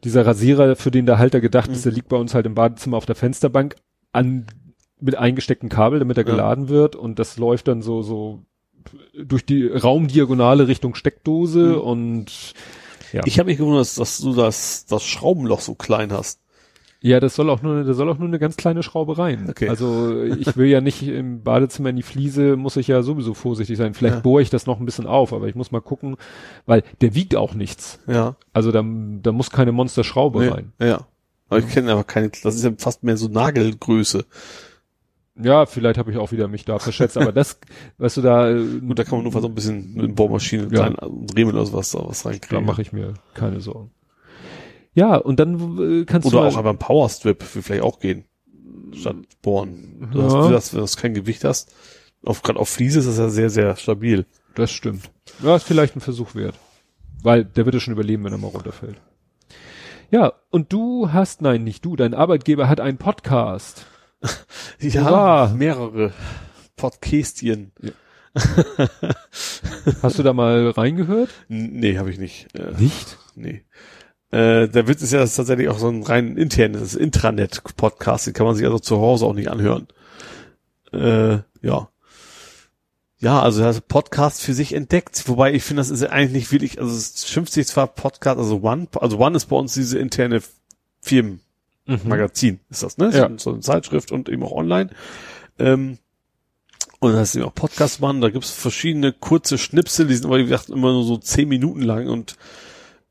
dieser 0.04 0.26
Rasierer, 0.26 0.76
für 0.76 0.92
den 0.92 1.06
der 1.08 1.18
Halter 1.18 1.42
gedacht 1.42 1.70
Mhm. 1.70 1.76
ist, 1.76 1.86
der 1.86 1.92
liegt 1.92 2.10
bei 2.10 2.18
uns 2.18 2.34
halt 2.36 2.46
im 2.46 2.54
Badezimmer 2.56 2.98
auf 2.98 3.06
der 3.08 3.16
Fensterbank 3.16 3.76
an, 4.12 4.46
mit 5.00 5.16
eingestecktem 5.16 5.70
Kabel, 5.70 6.00
damit 6.00 6.18
er 6.18 6.26
Ja. 6.26 6.32
geladen 6.32 6.70
wird 6.70 6.96
und 6.96 7.18
das 7.20 7.38
läuft 7.38 7.68
dann 7.68 7.82
so, 7.82 8.02
so 8.04 8.44
durch 9.16 9.46
die 9.46 9.66
Raumdiagonale 9.68 10.68
Richtung 10.68 10.96
Steckdose 10.96 11.60
Mhm. 11.76 11.82
und 11.82 12.54
ja. 13.14 13.22
Ich 13.26 13.40
habe 13.40 13.48
mich 13.50 13.58
gewundert, 13.58 13.98
dass, 13.98 14.18
du 14.20 14.34
das, 14.34 14.86
das 14.86 15.04
Schraubenloch 15.04 15.62
so 15.62 15.76
klein 15.76 16.12
hast. 16.12 16.40
Ja, 17.00 17.20
das 17.20 17.36
soll 17.36 17.50
auch 17.52 17.62
nur, 17.62 17.84
da 17.84 17.94
soll 17.94 18.10
auch 18.10 18.18
nur 18.18 18.28
eine 18.28 18.40
ganz 18.40 18.58
kleine 18.58 18.82
Schraube 18.82 19.18
rein. 19.20 19.48
Okay. 19.50 19.70
Also 19.70 20.24
ich 20.24 20.58
will 20.58 20.66
ja 20.68 20.82
nicht 20.82 21.04
im 21.08 21.44
Badezimmer 21.44 21.90
in 21.90 21.96
die 21.96 22.02
Fliese, 22.04 22.56
muss 22.56 22.76
ich 22.76 22.88
ja 22.88 23.04
sowieso 23.04 23.36
vorsichtig 23.36 23.78
sein. 23.78 23.94
Vielleicht 23.94 24.16
Ja. 24.16 24.22
bohre 24.22 24.42
ich 24.42 24.50
das 24.50 24.66
noch 24.66 24.80
ein 24.80 24.86
bisschen 24.86 25.06
auf, 25.06 25.32
aber 25.32 25.48
ich 25.48 25.54
muss 25.54 25.72
mal 25.72 25.80
gucken, 25.80 26.18
weil 26.66 26.84
der 27.02 27.14
wiegt 27.14 27.36
auch 27.36 27.54
nichts. 27.54 28.00
Ja. 28.08 28.36
Also 28.52 28.72
da, 28.72 28.84
da 28.84 29.32
muss 29.32 29.52
keine 29.52 29.72
Monsterschraube 29.72 30.40
Nee, 30.40 30.48
rein. 30.48 30.74
Ja. 30.80 31.02
Aber 31.50 31.60
ich 31.60 31.70
kenne 31.70 31.92
aber 31.92 32.04
keine, 32.04 32.30
das 32.30 32.56
ist 32.56 32.64
ja 32.64 32.72
fast 32.78 33.04
mehr 33.04 33.16
so 33.16 33.28
Nagelgröße. 33.28 34.26
Ja, 35.42 35.66
vielleicht 35.66 35.98
habe 36.00 36.12
ich 36.12 36.18
auch 36.18 36.32
wieder 36.32 36.48
mich 36.48 36.66
da 36.66 36.80
verschätzt, 36.80 37.18
aber 37.18 37.32
das, 37.32 37.60
weißt 37.98 38.18
du, 38.18 38.22
da, 38.22 38.50
äh, 38.50 38.64
Gut, 38.80 38.98
da 38.98 39.04
kann 39.04 39.22
man 39.24 39.32
nur 39.32 39.42
so 39.42 39.48
ein 39.48 39.54
bisschen 39.56 39.94
mit 39.94 40.16
Bohrmaschine, 40.16 40.64
Ja. 40.72 40.90
kleinen 40.90 41.50
oder 41.50 41.66
sowas 41.66 41.92
da 41.92 42.00
was 42.08 42.24
da 42.24 42.30
reinkriegen. 42.30 42.66
mache 42.66 42.82
ich 42.82 42.92
mir 42.92 43.14
keine 43.34 43.62
Sorgen. 43.62 43.92
Ja, 44.94 45.16
und 45.16 45.40
dann 45.40 46.02
äh, 46.02 46.06
kannst 46.06 46.26
Oder 46.28 46.38
du 46.38 46.44
mal, 46.44 46.50
auch 46.52 46.58
einfach 46.58 46.72
ein 46.72 46.80
Powerstrip, 46.80 47.40
würde 47.54 47.62
vielleicht 47.64 47.84
auch 47.84 48.00
gehen. 48.00 48.26
Statt 48.94 49.16
bohren. 49.44 50.10
Du 50.12 50.20
Ja. 50.20 50.26
hast, 50.26 50.52
das, 50.52 50.74
wenn 50.74 50.84
du 50.86 50.92
kein 51.02 51.14
Gewicht 51.14 51.44
hast. 51.44 51.74
Auf, 52.26 52.42
gerade 52.42 52.60
auf 52.60 52.70
Fliese 52.70 53.00
ist 53.00 53.08
das 53.08 53.20
ja 53.20 53.30
sehr, 53.30 53.50
sehr 53.52 53.76
stabil. 53.76 54.26
das 54.56 54.72
stimmt. 54.72 55.12
Ja, 55.44 55.56
ist 55.56 55.64
vielleicht 55.66 55.96
ein 55.96 56.02
Versuch 56.02 56.34
wert. 56.34 56.56
Weil 57.22 57.46
der 57.46 57.66
wird 57.66 57.76
es 57.76 57.84
schon 57.84 57.94
überleben, 57.94 58.24
wenn 58.24 58.32
er 58.32 58.40
mal 58.40 58.48
runterfällt. 58.48 58.96
Ja, 60.10 60.34
und 60.50 60.72
du 60.74 61.12
hast, 61.12 61.42
nein, 61.42 61.64
nicht 61.64 61.84
du, 61.86 61.96
dein 61.96 62.14
Arbeitgeber 62.14 62.68
hat 62.70 62.80
einen 62.80 62.98
Podcast. 62.98 63.86
Ja, 64.80 65.06
Hurra. 65.06 65.54
mehrere 65.56 66.14
Podcastien. 66.76 67.72
Hast 70.04 70.20
du 70.20 70.24
da 70.24 70.34
mal 70.34 70.70
reingehört? 70.70 71.30
Nee, 71.48 71.98
habe 71.98 72.12
ich 72.12 72.20
nicht. 72.20 72.48
Äh, 72.56 72.74
Nicht? 72.78 73.18
nee. 73.36 73.64
Äh, 74.30 74.68
der 74.68 74.88
Witz 74.88 75.02
ist 75.02 75.14
ja, 75.14 75.20
dass 75.20 75.32
es 75.32 75.36
tatsächlich 75.38 75.70
auch 75.70 75.80
so 75.80 75.88
ein 75.88 76.04
rein 76.04 76.38
internes 76.38 76.96
Intranet-Podcast, 76.96 78.28
den 78.28 78.34
kann 78.34 78.46
man 78.46 78.56
sich 78.56 78.66
also 78.66 78.78
zu 78.80 78.98
Hause 79.00 79.26
auch 79.26 79.34
nicht 79.34 79.50
anhören. 79.50 79.88
Äh, 80.92 81.40
ja. 81.62 81.90
Ja, 83.20 83.42
also 83.42 83.62
er 83.64 83.70
hat 83.70 83.88
Podcast 83.88 84.44
für 84.44 84.54
sich 84.54 84.74
entdeckt, 84.74 85.28
wobei 85.28 85.54
ich 85.54 85.64
finde, 85.64 85.80
das 85.80 85.90
ist 85.90 86.04
ja 86.04 86.10
eigentlich 86.10 86.34
nicht 86.34 86.52
wirklich, 86.52 86.80
also 86.80 86.96
es 86.96 87.28
schimpft 87.28 87.52
sich 87.54 87.66
zwar 87.66 87.88
Podcast, 87.88 88.38
also 88.38 88.62
One, 88.62 88.88
also 89.00 89.18
One 89.18 89.36
ist 89.36 89.46
bei 89.48 89.56
uns 89.56 89.74
diese 89.74 89.98
interne 89.98 90.42
Firmenmagazin, 91.88 92.60
ist 92.70 92.84
das, 92.84 92.98
ne? 92.98 93.12
Ja. 93.14 93.30
So, 93.38 93.52
eine 93.52 93.62
Zeitschrift 93.62 94.12
und 94.12 94.30
eben 94.30 94.44
auch 94.44 94.52
online. 94.52 94.90
Ähm, 95.58 95.98
und 97.00 97.14
da 97.14 97.22
ist 97.22 97.36
eben 97.36 97.46
auch 97.46 97.54
Podcast 97.54 98.02
One, 98.02 98.20
da 98.22 98.30
gibt's 98.30 98.52
verschiedene 98.52 99.14
kurze 99.14 99.58
Schnipsel, 99.58 100.08
die 100.08 100.16
sind 100.16 100.26
aber 100.26 100.40
wie 100.40 100.44
gesagt 100.44 100.70
immer 100.70 100.94
nur 100.94 101.04
so 101.04 101.18
zehn 101.18 101.48
Minuten 101.48 101.82
lang 101.82 102.08
und 102.08 102.38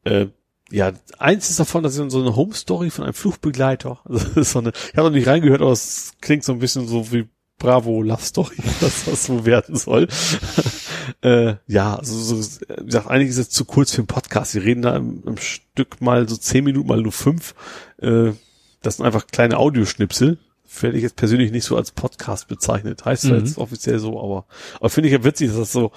äh, 0.05 0.27
ja, 0.71 0.93
eins 1.19 1.49
ist 1.51 1.61
davon, 1.61 1.85
das 1.85 1.97
ist 1.97 2.11
so 2.11 2.21
eine 2.21 2.35
Home 2.35 2.55
Story 2.55 2.91
von 2.91 3.05
einem 3.05 3.15
Fluchbegleiter. 3.15 4.01
Also 4.09 4.27
das 4.27 4.37
ist 4.37 4.53
so 4.53 4.59
eine, 4.59 4.71
ich 4.71 4.97
habe 4.97 5.09
noch 5.09 5.17
nicht 5.17 5.29
reingehört, 5.29 5.63
aber 5.63 5.73
es 5.73 6.15
klingt 6.21 6.45
so 6.45 6.53
ein 6.53 6.59
bisschen 6.59 6.89
so 6.89 7.13
wie 7.13 7.29
Bravo 7.59 8.03
Love 8.03 8.23
Story, 8.23 8.57
dass 8.81 9.05
das 9.05 9.27
so 9.27 9.47
werden 9.47 9.77
soll. 9.77 10.09
äh, 11.23 11.55
ja, 11.67 11.97
also 11.97 12.19
so, 12.19 12.61
wie 12.79 12.85
gesagt, 12.85 13.09
eigentlich 13.09 13.31
ist 13.31 13.39
es 13.39 13.51
zu 13.51 13.65
kurz 13.65 13.93
für 13.93 13.99
einen 13.99 14.09
Podcast. 14.09 14.53
Sie 14.53 14.59
reden 14.59 14.83
da 14.83 14.97
im, 14.97 15.23
im 15.25 15.37
Stück 15.39 16.01
mal 16.01 16.29
so 16.29 16.37
zehn 16.37 16.65
Minuten, 16.65 16.89
mal 16.89 17.01
nur 17.01 17.13
fünf. 17.13 17.55
Äh, 17.99 18.33
das 18.87 18.97
sind 18.97 19.07
einfach 19.07 19.27
kleine 19.27 19.59
Audioschnipsel. 19.59 20.39
Werde 20.81 20.97
ich 20.97 21.03
jetzt 21.03 21.17
persönlich 21.17 21.53
nicht 21.53 21.65
so 21.65 21.77
als 21.77 21.91
Podcast 21.93 22.49
bezeichnet. 22.49 23.05
Heißt 23.05 23.25
Mhm. 23.25 23.35
jetzt 23.37 23.59
offiziell 23.59 23.99
so, 23.99 24.21
aber, 24.21 24.47
aber 24.79 24.91
finde 24.91 25.09
ich 25.09 25.13
ja 25.13 25.23
witzig, 25.25 25.49
dass 25.49 25.59
das 25.59 25.73
so 25.73 25.93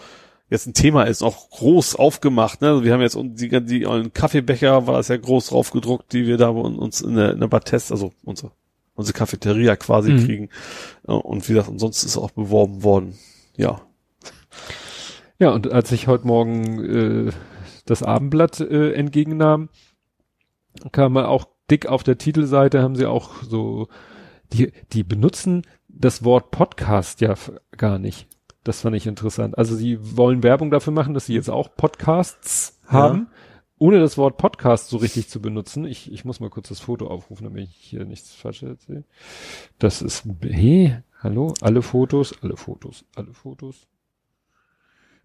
jetzt 0.50 0.68
ein 0.68 0.74
Thema 0.74 1.04
ist, 1.04 1.22
auch 1.24 1.50
groß 1.50 1.96
aufgemacht. 1.96 2.62
Ne? 2.62 2.70
Also 2.70 2.84
wir 2.84 2.94
haben 2.94 3.02
jetzt 3.02 3.18
die, 3.20 3.50
die 3.66 3.86
ollen 3.88 4.14
Kaffeebecher, 4.14 4.88
war 4.88 4.96
das 4.98 5.08
ja 5.08 5.18
groß 5.18 5.48
drauf 5.48 5.72
gedruckt, 5.72 6.12
die 6.14 6.26
wir 6.28 6.38
da 6.38 6.50
uns 6.50 7.02
in 7.02 7.16
der, 7.16 7.34
in 7.34 7.40
der 7.40 7.48
Battest, 7.48 7.92
also 7.92 8.12
unsere, 8.24 8.52
unsere 8.96 9.18
Cafeteria 9.18 9.76
quasi 9.76 10.12
Mhm. 10.12 10.26
kriegen. 10.26 10.50
Ja, 11.08 11.14
Und 11.16 11.48
wie 11.48 11.54
gesagt, 11.54 11.70
und 11.70 11.80
sonst 11.80 12.04
ist 12.04 12.18
auch 12.18 12.32
beworben 12.32 12.84
worden. 12.84 13.18
Ja. 13.58 13.82
Ja, 15.40 15.52
und 15.52 15.72
als 15.72 15.92
ich 15.92 16.08
heute 16.08 16.28
Morgen 16.28 17.28
äh, 17.28 17.32
das 17.86 18.04
Abendblatt 18.04 18.60
äh, 18.60 18.92
entgegennahm, 18.94 19.70
kam 20.92 21.14
mal 21.14 21.26
auch 21.26 21.48
dick 21.72 21.88
auf 21.88 22.04
der 22.04 22.18
Titelseite, 22.18 22.82
haben 22.82 22.96
sie 22.96 23.06
auch 23.06 23.44
so, 23.44 23.88
die, 24.54 24.72
die 24.94 25.04
benutzen 25.04 25.64
das 25.88 26.24
Wort 26.24 26.52
Podcast 26.52 27.22
ja 27.22 27.36
gar 27.78 28.00
nicht. 28.00 28.28
Das 28.64 28.82
fand 28.82 28.96
ich 28.96 29.08
interessant. 29.08 29.58
Also 29.58 29.76
sie 29.76 29.98
wollen 30.18 30.44
Werbung 30.44 30.70
dafür 30.72 30.94
machen, 30.94 31.14
dass 31.14 31.26
sie 31.26 31.34
jetzt 31.34 31.50
auch 31.50 31.76
Podcasts 31.76 32.80
Ja. 32.86 32.92
haben, 32.92 33.28
ohne 33.78 34.00
das 34.00 34.18
Wort 34.18 34.38
Podcast 34.38 34.90
so 34.90 34.98
richtig 34.98 35.30
zu 35.30 35.42
benutzen. 35.42 35.86
Ich, 35.86 36.12
ich 36.12 36.26
muss 36.26 36.40
mal 36.42 36.50
kurz 36.50 36.68
das 36.70 36.80
Foto 36.82 37.08
aufrufen, 37.08 37.46
damit 37.46 37.70
ich 37.70 37.76
hier 37.76 38.04
nichts 38.06 38.34
Falsches 38.34 38.70
erzähle. 38.70 39.04
Das 39.80 40.02
ist, 40.02 40.26
hey, 40.42 40.98
hallo, 41.22 41.54
alle 41.62 41.82
Fotos, 41.82 42.34
alle 42.42 42.58
Fotos, 42.58 43.06
alle 43.16 43.34
Fotos. 43.34 43.88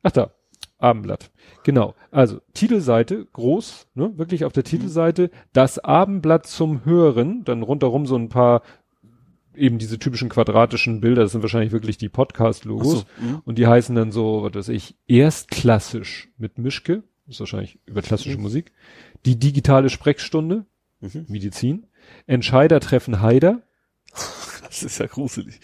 Ach 0.03 0.12
da, 0.12 0.31
Abendblatt. 0.79 1.31
Genau. 1.65 1.95
Also 2.11 2.41
Titelseite, 2.53 3.27
groß, 3.33 3.89
ne, 3.95 4.13
wirklich 4.17 4.45
auf 4.45 4.53
der 4.53 4.65
Titelseite, 4.65 5.31
das 5.53 5.79
Abendblatt 5.79 6.47
zum 6.47 6.85
Hören, 6.85 7.45
dann 7.45 7.63
rundherum 7.63 8.07
so 8.07 8.17
ein 8.17 8.29
paar 8.29 8.63
eben 9.55 9.79
diese 9.79 9.99
typischen 9.99 10.29
quadratischen 10.29 11.01
Bilder, 11.01 11.23
das 11.23 11.33
sind 11.33 11.43
wahrscheinlich 11.43 11.73
wirklich 11.73 11.97
die 11.97 12.09
Podcast-Logos. 12.09 13.01
So, 13.01 13.05
mhm. 13.21 13.43
Und 13.45 13.59
die 13.59 13.69
heißen 13.69 13.95
dann 13.95 14.11
so, 14.11 14.43
was 14.43 14.55
weiß 14.55 14.69
ich, 14.71 14.97
erstklassisch 15.07 16.29
mit 16.39 16.59
Mischke, 16.59 17.05
ist 17.29 17.39
wahrscheinlich 17.41 17.79
über 17.87 18.03
klassische 18.03 18.39
Musik, 18.39 18.73
die 19.25 19.39
digitale 19.39 19.91
Sprechstunde, 19.91 20.67
Mhm. 21.01 21.27
Medizin, 21.29 21.87
Entscheider 22.27 22.81
treffen 22.81 23.21
Heider, 23.21 23.63
Das 24.75 24.83
ist 24.83 24.99
ja 24.99 25.07
gruselig. 25.07 25.61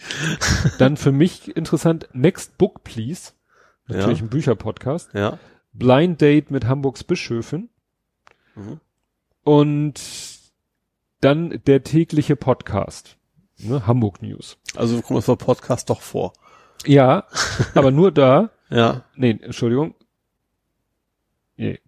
Dann 0.77 0.95
für 0.95 1.11
mich 1.11 1.55
interessant, 1.57 2.07
Next 2.13 2.57
Book 2.57 2.83
Please. 2.83 3.33
Natürlich 3.91 4.19
Ja. 4.19 4.25
ein 4.25 4.29
Bücherpodcast. 4.29 5.13
Ja. 5.13 5.39
Blind 5.73 6.21
Date 6.21 6.51
mit 6.51 6.65
Hamburgs 6.65 7.03
Bischöfin. 7.03 7.69
Mhm. 8.55 8.79
Und 9.43 10.01
dann 11.21 11.61
der 11.65 11.83
tägliche 11.83 12.35
Podcast. 12.35 13.17
Ne, 13.57 13.85
Hamburg 13.87 14.21
News. 14.21 14.57
Also 14.75 15.01
kommt 15.01 15.17
das 15.19 15.27
bei 15.27 15.35
Podcast 15.35 15.89
doch 15.89 16.01
vor. 16.01 16.33
Ja, 16.85 17.25
aber 17.75 17.91
nur 17.91 18.11
da. 18.11 18.49
Ja. 18.73 19.03
Nee, 19.15 19.37
Entschuldigung. 19.41 19.95
Nee. 21.57 21.81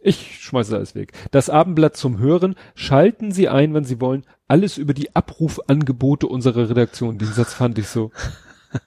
Ich 0.00 0.40
schmeiße 0.44 0.76
alles 0.76 0.94
weg. 0.94 1.12
Das 1.32 1.50
Abendblatt 1.50 1.96
zum 1.96 2.18
Hören. 2.18 2.54
Schalten 2.76 3.32
Sie 3.32 3.48
ein, 3.48 3.74
wenn 3.74 3.82
Sie 3.82 4.00
wollen. 4.00 4.24
Alles 4.46 4.78
über 4.78 4.94
die 4.94 5.16
Abrufangebote 5.16 6.28
unserer 6.28 6.70
Redaktion. 6.70 7.18
Den 7.18 7.32
Satz 7.32 7.54
fand 7.54 7.76
ich 7.78 7.88
so. 7.88 8.12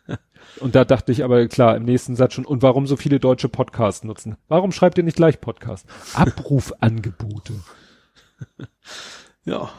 Und 0.60 0.76
da 0.76 0.86
dachte 0.86 1.12
ich 1.12 1.24
aber 1.24 1.48
klar 1.48 1.76
im 1.76 1.84
nächsten 1.84 2.16
Satz 2.16 2.34
schon, 2.34 2.46
und 2.46 2.62
warum 2.62 2.86
so 2.88 2.96
viele 2.98 3.20
deutsche 3.20 3.50
Podcasts 3.50 4.04
nutzen? 4.04 4.38
Warum 4.48 4.72
schreibt 4.72 4.98
ihr 4.98 5.04
nicht 5.04 5.18
gleich 5.18 5.40
Podcast? 5.42 5.86
Abrufangebote. 6.14 7.54
Ja. 9.46 9.72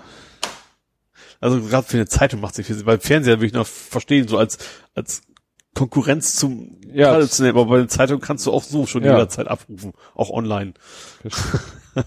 Also 1.40 1.60
gerade 1.60 1.87
für 1.87 1.97
eine 1.97 2.06
Zeitung 2.06 2.40
macht 2.40 2.55
sich 2.56 2.67
viel, 2.67 2.85
weil 2.87 2.99
Fernseher 3.01 3.38
würde 3.38 3.47
ich 3.47 3.53
noch 3.53 3.67
verstehen, 3.67 4.26
so 4.28 4.38
als, 4.38 4.58
als 4.94 5.22
Konkurrenz 5.74 6.35
zum 6.37 6.81
Ja. 6.92 7.12
traditionellen, 7.12 7.56
aber 7.56 7.67
bei 7.69 7.78
der 7.78 7.88
Zeitung 7.88 8.21
kannst 8.21 8.44
du 8.47 8.53
auch 8.53 8.62
so 8.65 8.87
schon 8.87 9.05
Ja. 9.05 9.12
jederzeit 9.12 9.47
abrufen, 9.49 9.92
auch 10.15 10.31
online. 10.31 10.74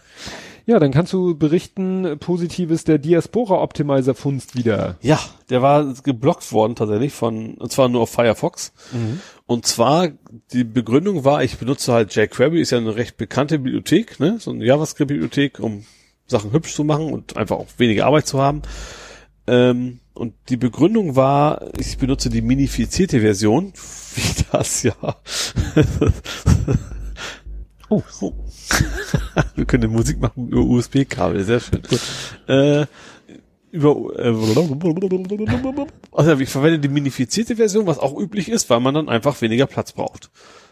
Ja, 0.67 0.79
dann 0.79 0.91
kannst 0.91 1.13
du 1.13 1.37
berichten, 1.37 2.05
äh, 2.05 2.15
Positives 2.17 2.83
der 2.83 2.97
Diaspora 2.97 3.61
Optimizer 3.61 4.15
Funst 4.15 4.55
wieder. 4.55 4.97
Ja, 5.01 5.19
der 5.49 5.61
war 5.61 5.93
geblockt 6.03 6.51
worden 6.51 6.75
tatsächlich 6.75 7.13
von, 7.13 7.55
und 7.55 7.71
zwar 7.71 7.87
nur 7.87 8.01
auf 8.01 8.09
Firefox. 8.09 8.73
Und 9.45 9.67
zwar, 9.67 10.09
die 10.51 10.63
Begründung 10.63 11.23
war, 11.23 11.43
ich 11.43 11.57
benutze 11.57 11.93
halt 11.93 12.15
jQuery, 12.15 12.61
ist 12.61 12.71
ja 12.71 12.79
eine 12.79 12.95
recht 12.95 13.17
bekannte 13.17 13.59
Bibliothek, 13.59 14.19
ne, 14.19 14.37
so 14.39 14.51
eine 14.51 14.65
JavaScript-Bibliothek, 14.65 15.59
um 15.59 15.85
Sachen 16.25 16.51
hübsch 16.51 16.73
zu 16.73 16.83
machen 16.83 17.13
und 17.13 17.37
einfach 17.37 17.57
auch 17.57 17.67
weniger 17.77 18.07
Arbeit 18.07 18.25
zu 18.25 18.41
haben. 18.41 18.63
Ähm, 19.45 19.99
und 20.15 20.33
die 20.49 20.57
Begründung 20.57 21.15
war, 21.15 21.69
ich 21.77 21.97
benutze 21.97 22.29
die 22.29 22.41
minifizierte 22.41 23.19
Version, 23.19 23.73
wie 24.15 24.43
das 24.51 24.81
ja. 24.81 24.95
oh. 27.89 28.01
oh. 28.21 28.33
Wir 29.55 29.65
können 29.65 29.91
Musik 29.91 30.19
machen 30.19 30.47
über 30.49 30.61
USB-Kabel, 30.61 31.43
sehr 31.43 31.59
schön. 31.59 31.81
Äh, 32.47 32.85
über 33.71 34.17
äh, 34.17 34.33
also 36.11 36.39
ich 36.39 36.49
verwende 36.49 36.79
die 36.79 36.87
minifizierte 36.87 37.57
Version, 37.57 37.87
was 37.87 37.99
auch 37.99 38.17
üblich 38.17 38.49
ist, 38.49 38.69
weil 38.69 38.79
man 38.79 38.93
dann 38.93 39.09
einfach 39.09 39.41
weniger 39.41 39.67
Platz 39.67 39.91
braucht. 39.91 40.29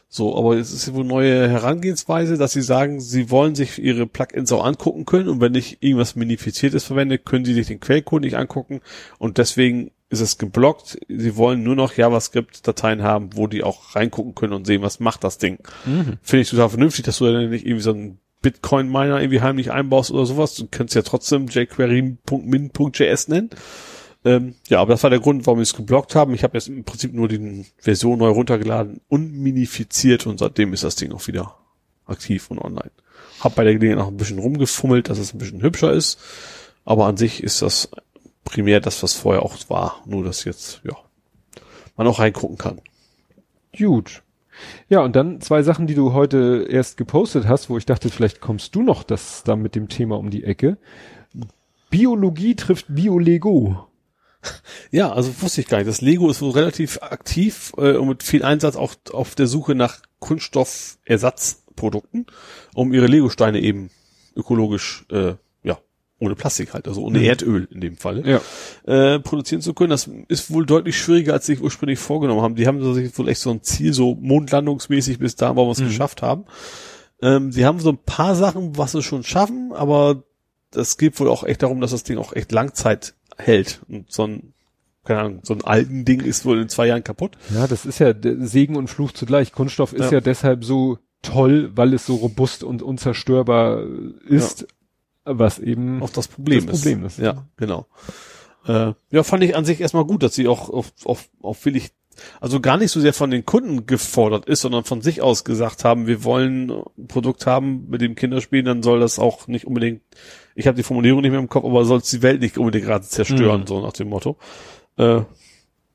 So, 0.08 0.38
aber 0.38 0.58
es 0.58 0.72
ist 0.72 0.94
wohl 0.94 1.04
neue 1.04 1.50
Herangehensweise, 1.50 2.38
dass 2.38 2.54
sie 2.54 2.62
sagen, 2.62 3.02
sie 3.02 3.32
wollen 3.32 3.56
sich 3.56 3.80
ihre 3.80 4.06
Plugins 4.06 4.52
auch 4.52 4.64
angucken 4.64 5.06
können 5.06 5.28
und 5.28 5.42
wenn 5.42 5.56
ich 5.56 5.82
irgendwas 5.82 6.16
minifiziertes 6.16 6.84
verwende, 6.84 7.18
können 7.18 7.46
sie 7.46 7.56
sich 7.56 7.68
den 7.68 7.80
Quellcode 7.80 8.22
nicht 8.22 8.38
angucken 8.38 8.82
und 9.18 9.40
deswegen 9.40 9.90
ist 10.13 10.22
es 10.22 10.38
geblockt. 10.38 10.99
Sie 11.10 11.35
wollen 11.35 11.63
nur 11.63 11.76
noch 11.76 11.94
JavaScript-Dateien 11.94 13.03
haben, 13.03 13.31
wo 13.35 13.47
die 13.47 13.63
auch 13.63 13.96
reingucken 13.96 14.35
können 14.35 14.53
und 14.53 14.65
sehen, 14.65 14.81
was 14.81 14.99
macht 14.99 15.24
das 15.24 15.38
Ding. 15.38 15.58
Finde 16.22 16.42
ich 16.42 16.49
total 16.49 16.69
vernünftig, 16.69 17.03
dass 17.06 17.17
du 17.17 17.26
dann 17.26 17.49
nicht 17.49 17.65
irgendwie 17.65 17.83
so 17.83 17.92
einen 17.92 18.19
Bitcoin-Miner 18.42 19.19
irgendwie 19.19 19.42
heimlich 19.42 19.72
einbaust 19.72 20.12
oder 20.12 20.26
sowas. 20.26 20.56
Du 20.56 20.67
kannst 20.69 20.96
ja 20.96 21.01
trotzdem 21.01 21.47
jQuery.min.js 21.47 23.28
nennen. 23.28 23.49
Ähm, 24.26 24.56
ja, 24.67 24.79
aber 24.79 24.94
das 24.94 25.03
war 25.03 25.10
der 25.10 25.19
Grund, 25.19 25.46
warum 25.46 25.60
wir 25.60 25.63
es 25.63 25.74
geblockt 25.74 26.15
haben. 26.15 26.33
Ich 26.33 26.44
habe 26.44 26.58
jetzt 26.58 26.67
im 26.67 26.83
Prinzip 26.83 27.13
nur 27.13 27.28
die 27.28 27.65
Version 27.78 28.19
neu 28.19 28.29
runtergeladen 28.29 29.01
und 29.10 29.33
minifiziert 29.33 30.26
und 30.28 30.40
seitdem 30.40 30.74
ist 30.74 30.83
das 30.83 30.96
Ding 30.96 31.12
auch 31.12 31.28
wieder 31.28 31.58
aktiv 32.06 32.49
und 32.49 32.60
online. 32.60 32.92
Hab 33.40 33.56
bei 33.56 33.63
der 33.63 33.74
Gelegenheit 33.74 34.06
noch 34.06 34.12
ein 34.12 34.17
bisschen 34.17 34.40
rumgefummelt, 34.40 35.10
dass 35.10 35.17
es 35.17 35.33
ein 35.33 35.40
bisschen 35.40 35.62
hübscher 35.62 35.92
ist, 35.92 36.19
aber 36.85 37.08
an 37.08 37.17
sich 37.17 37.44
ist 37.44 37.62
das 37.62 37.90
primär 38.53 38.80
das, 38.80 39.02
was 39.02 39.14
vorher 39.14 39.42
auch 39.42 39.58
war, 39.69 40.03
nur 40.06 40.24
dass 40.24 40.44
jetzt, 40.44 40.82
ja, 40.84 40.96
man 41.98 42.06
auch 42.08 42.19
reingucken 42.19 42.60
kann. 42.60 42.82
Gut. 43.76 44.22
Ja, 44.90 45.02
und 45.02 45.16
dann 45.16 45.42
zwei 45.42 45.64
Sachen, 45.64 45.88
die 45.88 45.96
du 45.96 46.14
heute 46.14 46.68
erst 46.69 46.98
gepostet 46.98 47.48
hast, 47.48 47.72
wo 47.72 47.80
ich 47.80 47.88
dachte, 47.88 48.10
vielleicht 48.10 48.42
kommst 48.42 48.76
du 48.76 48.84
noch 48.84 49.02
das 49.02 49.42
da 49.44 49.56
mit 49.56 49.74
dem 49.74 49.90
Thema 49.90 50.19
um 50.19 50.30
die 50.30 50.44
Ecke. 50.44 50.78
Biologie 51.90 52.56
trifft 52.56 52.86
Biolego. 52.90 53.88
Ja, 54.92 55.14
also 55.14 55.42
wusste 55.42 55.62
ich 55.62 55.68
gar 55.68 55.78
nicht. 55.78 55.88
Das 55.88 56.02
Lego 56.02 56.30
ist 56.30 56.42
wohl 56.42 56.52
relativ 56.52 57.02
aktiv 57.02 57.72
äh, 57.78 57.96
und 57.96 58.10
mit 58.10 58.24
viel 58.24 58.44
Einsatz 58.44 58.76
auch 58.76 58.94
auf 59.14 59.36
der 59.36 59.48
Suche 59.48 59.74
nach 59.74 60.02
Kunststoffersatzprodukten, 60.19 62.26
um 62.76 62.94
ihre 62.94 63.08
Lego-Steine 63.08 63.62
eben 63.62 63.90
ökologisch, 64.36 65.06
äh, 65.10 65.36
ohne 66.24 66.36
Plastik 66.36 66.74
halt, 66.74 66.88
also 66.88 67.04
ohne 67.04 67.24
Erdöl 67.24 67.68
in 67.72 67.82
dem 67.82 67.98
Fall, 67.98 68.24
Ja. 68.28 68.42
äh, 68.86 69.20
produzieren 69.20 69.62
zu 69.62 69.74
können. 69.74 69.90
Das 69.92 70.10
ist 70.28 70.52
wohl 70.52 70.66
deutlich 70.66 70.98
schwieriger, 70.98 71.34
als 71.34 71.46
sie 71.46 71.54
sich 71.56 71.64
ursprünglich 71.64 72.00
vorgenommen 72.00 72.42
haben. 72.42 72.56
Die 72.56 72.66
haben 72.68 72.94
sich 72.94 73.18
wohl 73.18 73.28
echt 73.30 73.42
so 73.42 73.52
ein 73.52 73.62
Ziel, 73.64 73.94
so 73.94 74.16
mondlandungsmäßig 74.16 75.20
bis 75.20 75.36
da, 75.36 75.56
wo 75.56 75.66
wir 75.68 75.72
es 75.72 75.80
geschafft 75.80 76.22
haben. 76.22 76.46
Ähm, 77.22 77.52
sie 77.52 77.66
haben 77.66 77.80
so 77.80 77.90
ein 77.92 77.98
paar 77.98 78.36
Sachen, 78.36 78.78
was 78.78 78.92
sie 78.94 79.02
schon 79.04 79.24
schaffen, 79.24 79.72
aber 79.74 80.24
das 80.72 80.98
geht 80.98 81.20
wohl 81.20 81.30
auch 81.30 81.44
echt 81.44 81.62
darum, 81.64 81.80
dass 81.82 81.92
das 81.92 82.04
Ding 82.04 82.18
auch 82.18 82.34
echt 82.34 82.52
Langzeit 82.52 83.14
hält. 83.38 83.82
Und 83.88 84.12
so 84.12 84.24
ein, 84.28 84.54
keine 85.06 85.20
Ahnung, 85.20 85.40
so 85.44 85.54
ein 85.54 85.64
alten 85.64 86.04
Ding 86.06 86.22
ist 86.22 86.46
wohl 86.46 86.60
in 86.62 86.70
zwei 86.70 86.88
Jahren 86.88 87.04
kaputt. 87.04 87.38
Ja, 87.54 87.68
das 87.68 87.86
ist 87.86 88.00
ja 88.00 88.14
Segen 88.40 88.76
und 88.76 88.88
Fluch 88.90 89.12
zugleich. 89.12 89.52
Kunststoff 89.52 89.94
ist 89.94 90.06
Ja. 90.06 90.14
ja, 90.14 90.22
deshalb 90.22 90.66
so 90.66 90.98
toll, 91.22 91.72
weil 91.76 91.94
es 91.94 92.06
so 92.06 92.16
robust 92.16 92.64
und 92.64 92.82
unzerstörbar 92.82 93.84
ist, 94.28 94.68
was 95.26 95.60
eben 95.60 96.02
Auch 96.04 96.10
das 96.10 96.28
Problem 96.28 96.66
Das 96.66 96.76
ist. 96.78 96.82
Problem 96.84 97.06
ist. 97.06 97.20
Ja, 97.20 97.46
genau. 97.58 97.88
Äh, 98.68 98.94
ja, 99.12 99.24
fand 99.24 99.44
ich 99.44 99.56
an 99.56 99.66
sich 99.66 99.82
erstmal 99.82 100.06
gut, 100.06 100.24
dass 100.24 100.36
sie 100.36 100.48
auch 100.48 100.70
auf, 100.70 100.94
auf, 101.04 101.30
auf 101.42 101.66
willig, 101.66 101.92
also 102.40 102.60
gar 102.62 102.78
nicht 102.78 102.92
so 102.92 103.02
sehr 103.02 103.14
von 103.14 103.30
den 103.32 103.46
Kunden 103.46 103.86
gefordert 103.86 104.46
ist, 104.46 104.62
sondern 104.62 104.84
von 104.86 105.02
sich 105.02 105.22
aus 105.22 105.44
gesagt 105.44 105.84
haben, 105.84 106.08
wir 106.08 106.24
wollen 106.24 106.72
ein 106.98 107.08
Produkt 107.08 107.46
haben, 107.46 107.90
mit 107.90 108.02
dem 108.02 108.16
Kinder 108.16 108.40
spielen, 108.40 108.66
dann 108.66 108.84
soll 108.84 109.00
das 109.02 109.20
auch 109.20 109.48
nicht 109.48 109.68
unbedingt, 109.68 110.02
ich 110.56 110.68
habe 110.68 110.78
die 110.78 110.84
Formulierung 110.84 111.22
nicht 111.22 111.32
mehr 111.32 111.40
im 111.42 111.50
Kopf, 111.50 111.66
aber 111.66 111.84
soll 111.84 111.98
es 112.00 112.10
die 112.10 112.22
Welt 112.22 112.40
nicht 112.40 112.58
unbedingt 112.58 112.86
gerade 112.86 113.06
zerstören, 113.06 113.62
Mhm. 113.62 113.68
so 113.68 113.82
nach 113.82 113.94
dem 113.94 114.10
Motto. 114.10 114.38
Äh, 114.98 115.22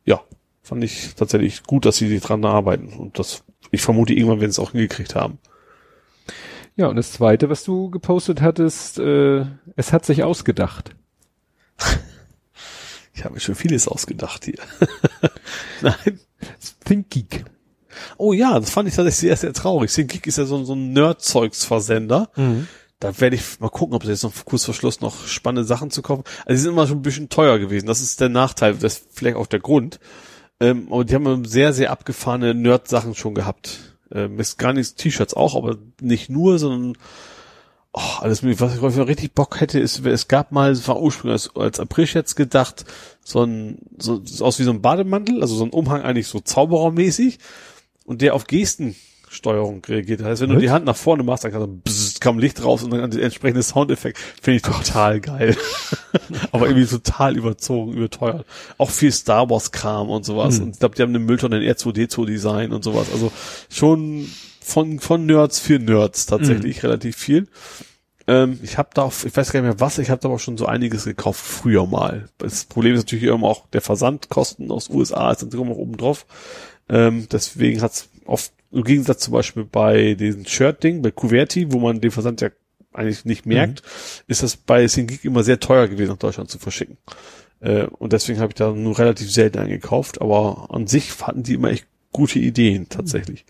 ja, 0.04 0.20
fand 0.62 0.84
ich 0.84 1.14
tatsächlich 1.14 1.62
gut, 1.62 1.86
dass 1.86 1.96
sie 1.96 2.18
dran 2.18 2.44
arbeiten 2.44 2.92
und 2.92 3.18
das, 3.18 3.44
ich 3.70 3.80
vermute 3.80 4.12
irgendwann 4.12 4.40
werden 4.40 4.50
sie 4.50 4.60
es 4.60 4.66
auch 4.66 4.72
hingekriegt 4.72 5.14
haben. 5.14 5.38
Ja, 6.78 6.86
und 6.86 6.94
das 6.94 7.10
zweite, 7.10 7.50
was 7.50 7.64
du 7.64 7.90
gepostet 7.90 8.40
hattest, 8.40 9.00
äh, 9.00 9.44
es 9.74 9.92
hat 9.92 10.06
sich 10.06 10.22
ausgedacht. 10.22 10.94
Ich 13.14 13.24
habe 13.24 13.34
mir 13.34 13.40
schon 13.40 13.56
vieles 13.56 13.88
ausgedacht 13.88 14.44
hier. 14.44 14.60
Nein. 15.82 16.20
ThinkGeek. 16.84 17.46
Oh 18.16 18.32
ja, 18.32 18.60
das 18.60 18.70
fand 18.70 18.88
ich 18.88 18.94
tatsächlich 18.94 19.18
sehr, 19.18 19.36
sehr 19.36 19.52
traurig. 19.52 19.92
ThinkGeek 19.92 20.28
ist 20.28 20.38
ja 20.38 20.44
so, 20.44 20.62
so 20.62 20.76
ein 20.76 20.92
Nerd-Zeugs-Versender. 20.92 22.30
Da 23.00 23.20
werde 23.20 23.34
ich 23.34 23.58
mal 23.58 23.70
gucken, 23.70 23.96
ob 23.96 24.04
sie 24.04 24.10
jetzt 24.10 24.22
noch 24.22 24.44
kurz 24.44 24.66
vor 24.66 24.74
Schluss 24.74 25.00
noch 25.00 25.26
spannende 25.26 25.66
Sachen 25.66 25.90
zu 25.90 26.00
kaufen. 26.00 26.22
Also 26.46 26.50
die 26.50 26.56
sind 26.58 26.72
immer 26.74 26.86
schon 26.86 26.98
ein 26.98 27.02
bisschen 27.02 27.28
teuer 27.28 27.58
gewesen. 27.58 27.86
Das 27.86 28.02
ist 28.02 28.20
der 28.20 28.28
Nachteil, 28.28 28.74
das 28.74 28.98
ist 28.98 29.08
vielleicht 29.10 29.36
auch 29.36 29.48
der 29.48 29.58
Grund. 29.58 29.98
Ähm, 30.60 30.86
aber 30.88 31.04
die 31.04 31.16
haben 31.16 31.44
sehr, 31.44 31.72
sehr 31.72 31.90
abgefahrene 31.90 32.54
Nerd-Sachen 32.54 33.16
schon 33.16 33.34
gehabt. 33.34 33.87
Ähm, 34.12 34.38
ist 34.38 34.58
gar 34.58 34.72
nicht 34.72 34.96
T-Shirts 34.96 35.34
auch, 35.34 35.54
aber 35.54 35.76
nicht 36.00 36.30
nur, 36.30 36.58
sondern 36.58 36.96
oh, 37.92 38.18
alles 38.20 38.42
mögliche. 38.42 38.82
Was 38.82 38.96
ich 38.96 39.06
richtig 39.06 39.34
Bock 39.34 39.60
hätte, 39.60 39.78
ist, 39.78 40.04
es 40.04 40.28
gab 40.28 40.52
mal, 40.52 40.70
es 40.70 40.86
war 40.88 41.00
ursprünglich 41.00 41.32
als, 41.32 41.56
als 41.56 41.80
April 41.80 42.06
jetzt 42.06 42.36
gedacht, 42.36 42.84
so 43.22 43.42
ein, 43.42 43.78
so, 43.98 44.22
aus 44.40 44.58
wie 44.58 44.64
so 44.64 44.70
ein 44.70 44.82
Bademantel, 44.82 45.42
also 45.42 45.54
so 45.54 45.64
ein 45.64 45.70
Umhang 45.70 46.02
eigentlich 46.02 46.28
so 46.28 46.40
Zauberermäßig 46.40 47.38
und 48.04 48.22
der 48.22 48.34
auf 48.34 48.46
Gestensteuerung 48.46 49.84
reagiert. 49.84 50.20
Das 50.20 50.26
heißt, 50.28 50.42
wenn 50.42 50.50
du 50.50 50.56
Was? 50.56 50.62
die 50.62 50.70
Hand 50.70 50.84
nach 50.86 50.96
vorne 50.96 51.22
machst, 51.22 51.44
dann 51.44 51.52
kann 51.52 51.60
so 51.60 51.66
bzzzt, 51.66 52.07
kam 52.20 52.38
Licht 52.38 52.62
raus 52.64 52.82
und 52.82 52.90
dann 52.90 53.10
der 53.10 53.22
entsprechende 53.22 53.62
Soundeffekt. 53.62 54.18
Finde 54.18 54.56
ich 54.56 54.62
total 54.62 55.20
geil. 55.20 55.56
Aber 56.52 56.66
irgendwie 56.66 56.86
total 56.86 57.36
überzogen, 57.36 57.92
überteuert. 57.92 58.44
Auch 58.78 58.90
viel 58.90 59.12
Star 59.12 59.48
Wars 59.50 59.72
Kram 59.72 60.10
und 60.10 60.24
sowas. 60.24 60.58
Und 60.58 60.70
ich 60.70 60.78
glaube, 60.78 60.94
die 60.94 61.02
haben 61.02 61.10
eine 61.10 61.18
Mülltonne 61.18 61.62
in 61.62 61.74
R2D2 61.74 62.26
Design 62.26 62.72
und 62.72 62.84
sowas. 62.84 63.08
Also 63.12 63.32
schon 63.70 64.26
von, 64.60 65.00
von 65.00 65.26
Nerds 65.26 65.58
für 65.58 65.78
Nerds 65.78 66.26
tatsächlich 66.26 66.82
relativ 66.82 67.16
viel. 67.16 67.48
Ähm, 68.28 68.60
ich 68.62 68.76
habe 68.76 68.90
da, 68.92 69.02
auch, 69.02 69.12
ich 69.24 69.34
weiß 69.34 69.50
gar 69.50 69.62
nicht 69.62 69.70
mehr 69.70 69.80
was, 69.80 69.98
ich 69.98 70.10
habe 70.10 70.20
da 70.20 70.28
aber 70.28 70.38
schon 70.38 70.58
so 70.58 70.66
einiges 70.66 71.04
gekauft 71.04 71.40
früher 71.40 71.86
mal. 71.86 72.28
Das 72.36 72.66
Problem 72.66 72.94
ist 72.94 73.04
natürlich 73.04 73.24
immer 73.24 73.46
auch 73.46 73.66
der 73.68 73.80
Versandkosten 73.80 74.70
aus 74.70 74.90
USA 74.90 75.32
ist 75.32 75.42
natürlich 75.42 75.64
immer 75.64 75.74
noch 75.74 75.80
oben 75.80 75.96
drauf. 75.96 76.26
Ähm, 76.90 77.26
deswegen 77.32 77.80
hat's 77.80 78.10
oft, 78.26 78.52
im 78.70 78.84
Gegensatz 78.84 79.20
zum 79.20 79.32
Beispiel 79.32 79.64
bei 79.64 80.14
diesem 80.14 80.44
Shirt-Ding, 80.44 81.02
bei 81.02 81.10
Kuverti, 81.10 81.72
wo 81.72 81.78
man 81.78 82.00
den 82.00 82.10
Versand 82.10 82.40
ja 82.40 82.50
eigentlich 82.92 83.24
nicht 83.24 83.46
merkt, 83.46 83.82
ist 84.26 84.42
das 84.42 84.56
bei 84.56 84.86
SingGeek 84.86 85.24
immer 85.24 85.44
sehr 85.44 85.60
teuer 85.60 85.88
gewesen, 85.88 86.10
nach 86.10 86.18
Deutschland 86.18 86.50
zu 86.50 86.58
verschicken. 86.58 86.98
Äh, 87.60 87.84
und 87.84 88.12
deswegen 88.12 88.40
habe 88.40 88.50
ich 88.50 88.56
da 88.56 88.70
nur 88.72 88.98
relativ 88.98 89.30
selten 89.30 89.58
eingekauft, 89.58 90.20
aber 90.20 90.68
an 90.70 90.86
sich 90.86 91.12
hatten 91.26 91.42
die 91.42 91.54
immer 91.54 91.70
echt 91.70 91.86
gute 92.12 92.38
Ideen 92.38 92.88
tatsächlich. 92.88 93.44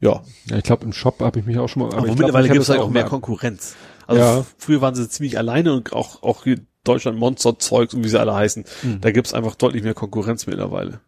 Ja. 0.00 0.22
Ja, 0.50 0.58
ich 0.58 0.64
glaube, 0.64 0.84
im 0.84 0.92
Shop 0.92 1.20
habe 1.20 1.40
ich 1.40 1.46
mich 1.46 1.58
auch 1.58 1.68
schon 1.68 1.82
mal. 1.82 1.88
Aber, 1.88 2.00
ich 2.00 2.04
glaub, 2.06 2.18
mittlerweile 2.18 2.48
gibt 2.48 2.62
es 2.62 2.68
halt 2.68 2.80
auch 2.80 2.90
mehr 2.90 3.04
Konkurrenz. 3.04 3.74
Also 4.06 4.20
Ja. 4.20 4.46
früher 4.58 4.80
waren 4.80 4.94
sie 4.94 5.08
ziemlich 5.08 5.38
alleine 5.38 5.72
und 5.72 5.92
auch, 5.92 6.22
auch 6.22 6.44
hier 6.44 6.60
Deutschland 6.84 7.18
Monster 7.18 7.58
Zeugs 7.58 7.94
und 7.94 8.04
wie 8.04 8.08
sie 8.08 8.20
alle 8.20 8.34
heißen. 8.34 8.64
Hm. 8.82 9.00
Da 9.00 9.10
gibt's 9.10 9.32
einfach 9.32 9.54
deutlich 9.54 9.82
mehr 9.82 9.94
Konkurrenz 9.94 10.46
mittlerweile. 10.46 11.00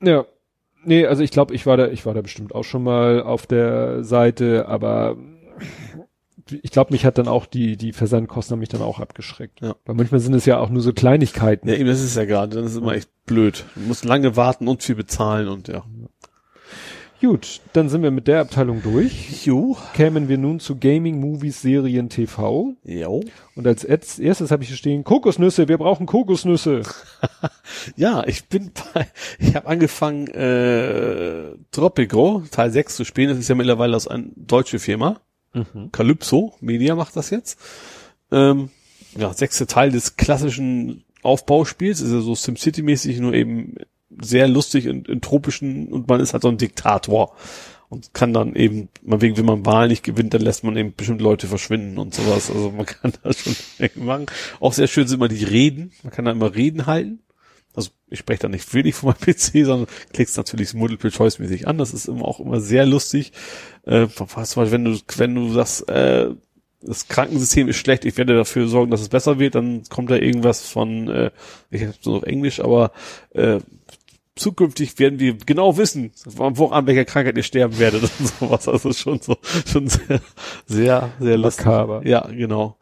Ja. 0.00 0.26
Nee, 0.84 1.06
also 1.06 1.22
ich 1.22 1.30
glaube, 1.30 1.54
ich 1.54 1.66
war 1.66 1.76
da, 1.76 1.88
ich 1.88 2.06
war 2.06 2.14
da 2.14 2.22
bestimmt 2.22 2.54
auch 2.54 2.64
schon 2.64 2.82
mal 2.82 3.22
auf 3.22 3.46
der 3.46 4.04
Seite, 4.04 4.68
aber 4.68 5.16
ich 6.50 6.70
glaube, 6.70 6.92
mich 6.92 7.04
hat 7.06 7.18
dann 7.18 7.28
auch 7.28 7.46
die, 7.46 7.76
die 7.76 7.92
Versandkosten 7.92 8.54
haben 8.54 8.60
mich 8.60 8.68
dann 8.68 8.82
auch 8.82 9.00
abgeschreckt. 9.00 9.60
Ja. 9.60 9.76
Weil 9.84 9.94
manchmal 9.94 10.20
sind 10.20 10.34
es 10.34 10.44
ja 10.46 10.58
auch 10.58 10.68
nur 10.68 10.82
so 10.82 10.92
Kleinigkeiten. 10.92 11.68
Ja, 11.68 11.74
eben, 11.74 11.86
das 11.86 12.02
ist 12.02 12.16
ja 12.16 12.24
gerade, 12.24 12.56
das 12.60 12.72
ist 12.72 12.78
immer 12.78 12.94
echt 12.94 13.08
blöd. 13.26 13.64
Du 13.74 13.80
musst 13.82 14.04
lange 14.04 14.36
warten 14.36 14.68
und 14.68 14.82
viel 14.82 14.94
bezahlen 14.94 15.48
und 15.48 15.68
ja. 15.68 15.84
Gut, 17.24 17.62
dann 17.72 17.88
sind 17.88 18.02
wir 18.02 18.10
mit 18.10 18.28
der 18.28 18.40
Abteilung 18.40 18.82
durch. 18.82 19.46
Jo. 19.46 19.78
Kämen 19.94 20.28
wir 20.28 20.36
nun 20.36 20.60
zu 20.60 20.76
Gaming, 20.76 21.20
Movies, 21.20 21.62
Serien, 21.62 22.10
TV. 22.10 22.74
Jo. 22.84 23.24
Und 23.54 23.66
als 23.66 23.82
erstes 23.82 24.50
habe 24.50 24.62
ich 24.62 24.68
hier 24.68 24.76
stehen, 24.76 25.04
Kokosnüsse, 25.04 25.66
wir 25.66 25.78
brauchen 25.78 26.04
Kokosnüsse. 26.06 26.82
Ja, 27.96 28.24
ich 28.26 28.48
bin 28.48 28.72
bei, 28.72 29.06
ich 29.38 29.56
habe 29.56 29.68
angefangen, 29.68 30.28
äh, 30.28 31.56
Tropico, 31.70 32.42
Teil 32.50 32.70
6 32.70 32.96
zu 32.96 33.04
spielen. 33.04 33.30
Das 33.30 33.38
ist 33.38 33.48
ja 33.48 33.54
mittlerweile 33.54 33.96
aus 33.96 34.06
einer 34.06 34.24
deutsche 34.36 34.78
Firma. 34.78 35.20
Calypso 35.92 36.54
Media 36.60 36.94
macht 36.94 37.16
das 37.16 37.30
jetzt. 37.30 37.58
Ähm, 38.32 38.68
ja, 39.16 39.32
sechste 39.32 39.66
Teil 39.66 39.90
des 39.92 40.16
klassischen 40.16 41.04
Aufbauspiels. 41.22 42.00
Ist 42.00 42.12
ja 42.12 42.20
so 42.20 42.34
SimCity-mäßig, 42.34 43.20
nur 43.20 43.32
eben 43.32 43.76
sehr 44.20 44.48
lustig 44.48 44.86
in, 44.86 45.04
in 45.04 45.20
tropischen 45.20 45.88
und 45.88 46.08
man 46.08 46.20
ist 46.20 46.32
halt 46.32 46.42
so 46.42 46.48
ein 46.48 46.58
Diktator. 46.58 47.34
Und 47.90 48.12
kann 48.12 48.32
dann 48.32 48.56
eben, 48.56 48.88
man 49.02 49.20
wegen, 49.20 49.36
wenn 49.36 49.44
man 49.44 49.66
Wahlen 49.66 49.90
nicht 49.90 50.02
gewinnt, 50.02 50.34
dann 50.34 50.40
lässt 50.40 50.64
man 50.64 50.76
eben 50.76 50.94
bestimmte 50.96 51.22
Leute 51.22 51.46
verschwinden 51.46 51.98
und 51.98 52.12
sowas. 52.12 52.50
Also 52.50 52.70
man 52.70 52.86
kann 52.86 53.12
da 53.22 53.32
schon 53.32 53.54
machen. 53.94 54.26
Auch 54.58 54.72
sehr 54.72 54.88
schön 54.88 55.06
sind 55.06 55.18
immer 55.18 55.28
die 55.28 55.44
Reden. 55.44 55.92
Man 56.02 56.12
kann 56.12 56.24
da 56.24 56.32
immer 56.32 56.54
Reden 56.54 56.86
halten. 56.86 57.20
Also 57.74 57.90
ich 58.08 58.20
spreche 58.20 58.42
da 58.42 58.48
nicht 58.48 58.72
wirklich 58.74 58.94
von 58.94 59.10
meinem 59.10 59.20
PC, 59.34 59.64
sondern 59.64 59.86
klickst 60.12 60.36
natürlich 60.36 60.74
Multiple-Choice-mäßig 60.74 61.68
an. 61.68 61.78
Das 61.78 61.92
ist 61.92 62.08
immer 62.08 62.24
auch 62.24 62.40
immer 62.40 62.60
sehr 62.60 62.86
lustig. 62.86 63.32
Äh, 63.84 64.06
was 64.16 64.56
wenn 64.56 64.84
du, 64.84 64.98
wenn 65.16 65.34
du 65.34 65.52
sagst, 65.52 65.88
äh, 65.88 66.30
das 66.86 67.08
Krankensystem 67.08 67.68
ist 67.68 67.76
schlecht, 67.76 68.04
ich 68.04 68.16
werde 68.16 68.34
dafür 68.34 68.68
sorgen, 68.68 68.90
dass 68.90 69.00
es 69.00 69.08
besser 69.08 69.38
wird, 69.38 69.54
dann 69.54 69.84
kommt 69.88 70.10
da 70.10 70.16
irgendwas 70.16 70.68
von, 70.68 71.08
äh, 71.08 71.30
ich 71.70 71.82
habe 71.82 71.94
so 72.00 72.16
auf 72.16 72.22
Englisch, 72.24 72.60
aber 72.60 72.92
äh, 73.30 73.60
zukünftig 74.36 74.98
werden 74.98 75.18
wir 75.18 75.36
genau 75.36 75.76
wissen, 75.76 76.12
woran 76.24 76.86
welcher 76.86 77.04
Krankheit 77.04 77.36
ihr 77.36 77.42
sterben 77.42 77.78
werdet 77.78 78.02
und 78.02 78.28
sowas. 78.40 78.68
Also 78.68 78.92
schon 78.92 79.20
so, 79.20 79.36
schon 79.70 79.88
sehr, 79.88 80.20
sehr, 80.66 81.10
sehr 81.20 81.38
lustig. 81.38 81.66
Makaber. 81.66 82.06
Ja, 82.06 82.26
genau. 82.26 82.78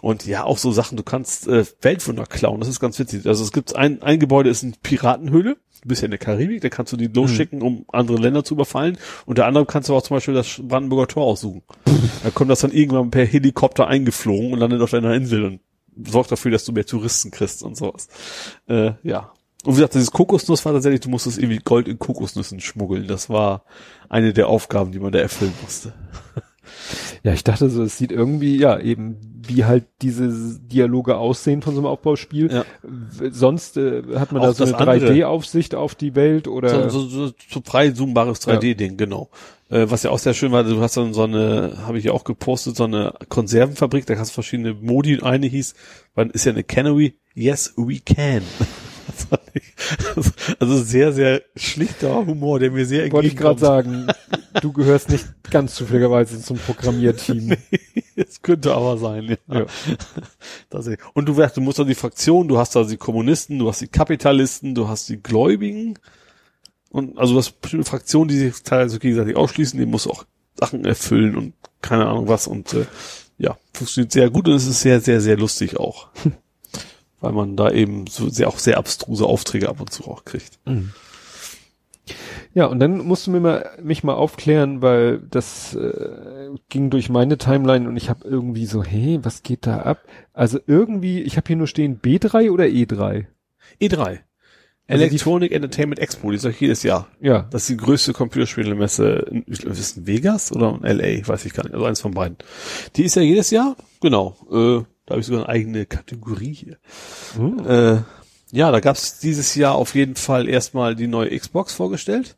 Und 0.00 0.26
ja, 0.26 0.44
auch 0.44 0.56
so 0.56 0.72
Sachen, 0.72 0.96
du 0.96 1.02
kannst 1.02 1.46
äh, 1.46 1.64
Weltwunder 1.82 2.24
klauen, 2.24 2.60
das 2.60 2.68
ist 2.68 2.80
ganz 2.80 2.98
witzig. 2.98 3.26
Also 3.26 3.44
es 3.44 3.52
gibt 3.52 3.76
ein, 3.76 4.02
ein 4.02 4.18
Gebäude 4.18 4.48
ist 4.48 4.64
eine 4.64 4.72
Piratenhöhle, 4.82 5.56
du 5.82 5.88
bist 5.88 6.00
ja 6.00 6.06
in 6.06 6.10
der 6.10 6.18
Karibik, 6.18 6.62
da 6.62 6.70
kannst 6.70 6.92
du 6.92 6.96
die 6.96 7.08
losschicken, 7.08 7.60
um 7.60 7.84
andere 7.88 8.16
Länder 8.16 8.42
zu 8.42 8.54
überfallen. 8.54 8.96
Unter 9.26 9.46
anderem 9.46 9.66
kannst 9.66 9.90
du 9.90 9.94
auch 9.94 10.02
zum 10.02 10.16
Beispiel 10.16 10.34
das 10.34 10.60
Brandenburger 10.62 11.08
Tor 11.08 11.26
aussuchen. 11.26 11.62
Da 12.22 12.30
kommt 12.30 12.50
das 12.50 12.60
dann 12.60 12.72
irgendwann 12.72 13.10
per 13.10 13.26
Helikopter 13.26 13.88
eingeflogen 13.88 14.54
und 14.54 14.58
landet 14.58 14.80
auf 14.80 14.90
deiner 14.90 15.14
Insel 15.14 15.44
und 15.44 15.60
sorgt 16.08 16.32
dafür, 16.32 16.50
dass 16.50 16.64
du 16.64 16.72
mehr 16.72 16.86
Touristen 16.86 17.30
kriegst 17.30 17.62
und 17.62 17.76
sowas. 17.76 18.08
Äh, 18.68 18.92
ja. 19.02 19.32
Und 19.64 19.72
wie 19.72 19.76
gesagt, 19.76 19.94
dieses 19.94 20.10
Kokosnuss 20.10 20.64
war 20.64 20.72
tatsächlich, 20.72 21.00
du 21.00 21.10
musstest 21.10 21.38
irgendwie 21.38 21.58
Gold 21.58 21.88
in 21.88 21.98
Kokosnüssen 21.98 22.60
schmuggeln. 22.60 23.06
Das 23.06 23.28
war 23.28 23.64
eine 24.08 24.32
der 24.32 24.48
Aufgaben, 24.48 24.92
die 24.92 24.98
man 24.98 25.12
da 25.12 25.18
erfüllen 25.18 25.54
musste. 25.62 25.92
Ja, 27.22 27.32
ich 27.32 27.44
dachte 27.44 27.68
so, 27.68 27.82
es 27.82 27.98
sieht 27.98 28.12
irgendwie, 28.12 28.56
ja, 28.56 28.78
eben 28.78 29.16
wie 29.46 29.64
halt 29.64 29.84
diese 30.02 30.58
Dialoge 30.60 31.16
aussehen 31.16 31.62
von 31.62 31.74
so 31.74 31.80
einem 31.80 31.86
Aufbauspiel. 31.86 32.50
Ja. 32.50 32.64
Sonst 33.30 33.76
äh, 33.76 34.02
hat 34.16 34.32
man 34.32 34.42
Auch 34.42 34.46
da 34.46 34.52
so 34.52 34.64
eine 34.64 34.78
andere. 34.78 35.12
3D-Aufsicht 35.12 35.74
auf 35.74 35.94
die 35.94 36.14
Welt 36.14 36.48
oder 36.48 36.90
So, 36.90 37.00
so, 37.00 37.26
so, 37.26 37.32
so 37.48 37.60
frei 37.64 37.90
zoombares 37.90 38.40
3D-Ding, 38.46 38.96
genau. 38.96 39.30
Äh, 39.68 39.86
was 39.88 40.02
ja 40.02 40.10
auch 40.10 40.18
sehr 40.18 40.34
schön 40.34 40.52
war, 40.52 40.64
du 40.64 40.80
hast 40.80 40.96
dann 40.96 41.12
so 41.12 41.22
eine, 41.22 41.74
habe 41.86 41.98
ich 41.98 42.04
ja 42.04 42.12
auch 42.12 42.24
gepostet, 42.24 42.76
so 42.76 42.84
eine 42.84 43.14
Konservenfabrik, 43.28 44.06
da 44.06 44.16
hast 44.16 44.30
du 44.30 44.34
verschiedene 44.34 44.74
Modi. 44.74 45.20
Eine 45.20 45.46
hieß, 45.46 45.74
wann 46.14 46.30
ist 46.30 46.44
ja 46.44 46.52
eine 46.52 46.64
Cannery, 46.64 47.16
Yes, 47.34 47.72
we 47.76 48.00
can. 48.00 48.42
Das 49.30 49.40
ich- 49.54 50.56
also 50.60 50.82
sehr, 50.82 51.12
sehr 51.12 51.42
schlichter 51.56 52.24
Humor, 52.26 52.58
der 52.58 52.70
mir 52.70 52.86
sehr 52.86 53.10
wollte 53.12 53.28
ich 53.28 53.36
gerade 53.36 53.60
entgegenkommt. 53.60 54.14
sagen, 54.14 54.60
du 54.62 54.72
gehörst 54.72 55.10
nicht 55.10 55.26
ganz 55.50 55.74
zufälligerweise 55.74 56.40
zum 56.40 56.58
Programmierteam. 56.58 57.56
Es 58.16 58.42
könnte 58.42 58.74
aber 58.74 58.98
sein, 58.98 59.36
ja. 59.48 59.60
Ja. 59.60 59.66
Das 60.68 60.86
Und 61.14 61.26
du, 61.26 61.36
weißt, 61.36 61.56
du 61.56 61.62
musst 61.62 61.78
da 61.78 61.84
die 61.84 61.94
Fraktionen, 61.94 62.48
du 62.48 62.58
hast 62.58 62.76
da 62.76 62.84
die 62.84 62.98
Kommunisten, 62.98 63.58
du 63.58 63.66
hast 63.68 63.80
die 63.80 63.88
Kapitalisten, 63.88 64.74
du 64.74 64.88
hast 64.88 65.08
die 65.08 65.16
Gläubigen. 65.22 65.98
Und 66.90 67.16
also 67.18 67.32
du 67.32 67.38
hast 67.38 67.60
bestimmte 67.62 67.88
Fraktionen, 67.88 68.28
die 68.28 68.36
sich 68.36 68.62
teilweise 68.62 68.98
gegenseitig 68.98 69.36
ausschließen, 69.36 69.78
die 69.80 69.86
musst 69.86 70.04
du 70.06 70.10
auch 70.10 70.24
Sachen 70.58 70.84
erfüllen 70.84 71.34
und 71.34 71.54
keine 71.80 72.06
Ahnung 72.06 72.28
was. 72.28 72.46
Und 72.46 72.74
äh, 72.74 72.84
ja, 73.38 73.56
funktioniert 73.72 74.12
sehr 74.12 74.28
gut 74.28 74.46
und 74.48 74.54
es 74.54 74.66
ist 74.66 74.80
sehr, 74.82 75.00
sehr, 75.00 75.20
sehr 75.22 75.38
lustig 75.38 75.78
auch. 75.78 76.08
Weil 77.20 77.32
man 77.32 77.56
da 77.56 77.70
eben 77.70 78.06
so 78.06 78.28
sehr 78.28 78.48
auch 78.48 78.58
sehr 78.58 78.78
abstruse 78.78 79.26
Aufträge 79.26 79.68
ab 79.68 79.80
und 79.80 79.92
zu 79.92 80.04
auch 80.04 80.24
kriegt. 80.24 80.58
Ja, 82.54 82.66
und 82.66 82.80
dann 82.80 82.98
musst 82.98 83.26
du 83.26 83.30
mir 83.30 83.40
mal, 83.40 83.70
mich 83.82 84.02
mal 84.02 84.14
aufklären, 84.14 84.82
weil 84.82 85.20
das 85.30 85.74
äh, 85.74 86.48
ging 86.68 86.90
durch 86.90 87.08
meine 87.08 87.38
Timeline 87.38 87.88
und 87.88 87.96
ich 87.96 88.10
habe 88.10 88.26
irgendwie 88.26 88.66
so, 88.66 88.82
hey, 88.82 89.20
was 89.22 89.42
geht 89.42 89.66
da 89.66 89.80
ab? 89.82 90.02
Also 90.32 90.58
irgendwie, 90.66 91.20
ich 91.22 91.36
habe 91.36 91.46
hier 91.46 91.56
nur 91.56 91.68
stehen 91.68 92.00
B3 92.00 92.50
oder 92.50 92.66
E 92.66 92.84
E3? 92.84 93.26
E3. 93.80 94.18
Also 94.88 95.04
Electronic 95.04 95.52
Entertainment 95.52 96.00
Expo, 96.00 96.30
die 96.30 96.36
ist 96.36 96.44
doch 96.44 96.50
jedes 96.50 96.82
Jahr. 96.82 97.06
Ja, 97.20 97.46
Das 97.52 97.62
ist 97.62 97.68
die 97.68 97.76
größte 97.76 98.12
Computerspielemesse 98.12 99.26
in, 99.30 99.42
ist 99.44 99.96
in 99.96 100.06
Vegas 100.08 100.50
oder 100.50 100.80
in 100.82 100.98
LA, 100.98 101.28
weiß 101.28 101.44
ich 101.44 101.52
gar 101.52 101.62
nicht, 101.62 101.74
also 101.74 101.86
eins 101.86 102.00
von 102.00 102.12
beiden. 102.12 102.36
Die 102.96 103.04
ist 103.04 103.14
ja 103.14 103.22
jedes 103.22 103.52
Jahr, 103.52 103.76
genau. 104.00 104.36
Äh, 104.50 104.84
da 105.10 105.14
habe 105.14 105.20
ich 105.22 105.26
sogar 105.26 105.42
eine 105.42 105.48
eigene 105.48 105.86
Kategorie 105.86 106.52
hier. 106.52 106.76
Hm. 107.34 107.66
Äh, 107.66 108.02
ja, 108.52 108.70
da 108.70 108.78
gab's 108.78 109.18
dieses 109.18 109.56
Jahr 109.56 109.74
auf 109.74 109.96
jeden 109.96 110.14
Fall 110.14 110.48
erstmal 110.48 110.94
die 110.94 111.08
neue 111.08 111.36
Xbox 111.36 111.72
vorgestellt. 111.74 112.36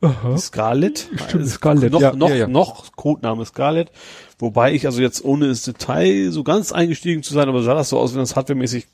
Aha. 0.00 0.38
Scarlett. 0.38 1.08
Stimmt, 1.16 1.34
Also 1.34 1.50
Scarlett, 1.56 1.92
Noch, 1.92 2.00
ja, 2.00 2.12
noch, 2.14 2.28
ja, 2.28 2.34
ja. 2.36 2.46
noch 2.46 2.92
Codename 2.94 3.44
Scarlett. 3.46 3.90
Wobei 4.38 4.74
ich 4.74 4.86
also 4.86 5.00
jetzt 5.02 5.24
ohne 5.24 5.46
ins 5.48 5.62
Detail 5.64 6.30
so 6.30 6.44
ganz 6.44 6.70
eingestiegen 6.70 7.24
zu 7.24 7.34
sein, 7.34 7.48
aber 7.48 7.62
sah 7.64 7.74
das 7.74 7.88
so 7.88 7.98
aus, 7.98 8.12
wenn 8.12 8.20
das 8.20 8.36
hardwaremäßig 8.36 8.86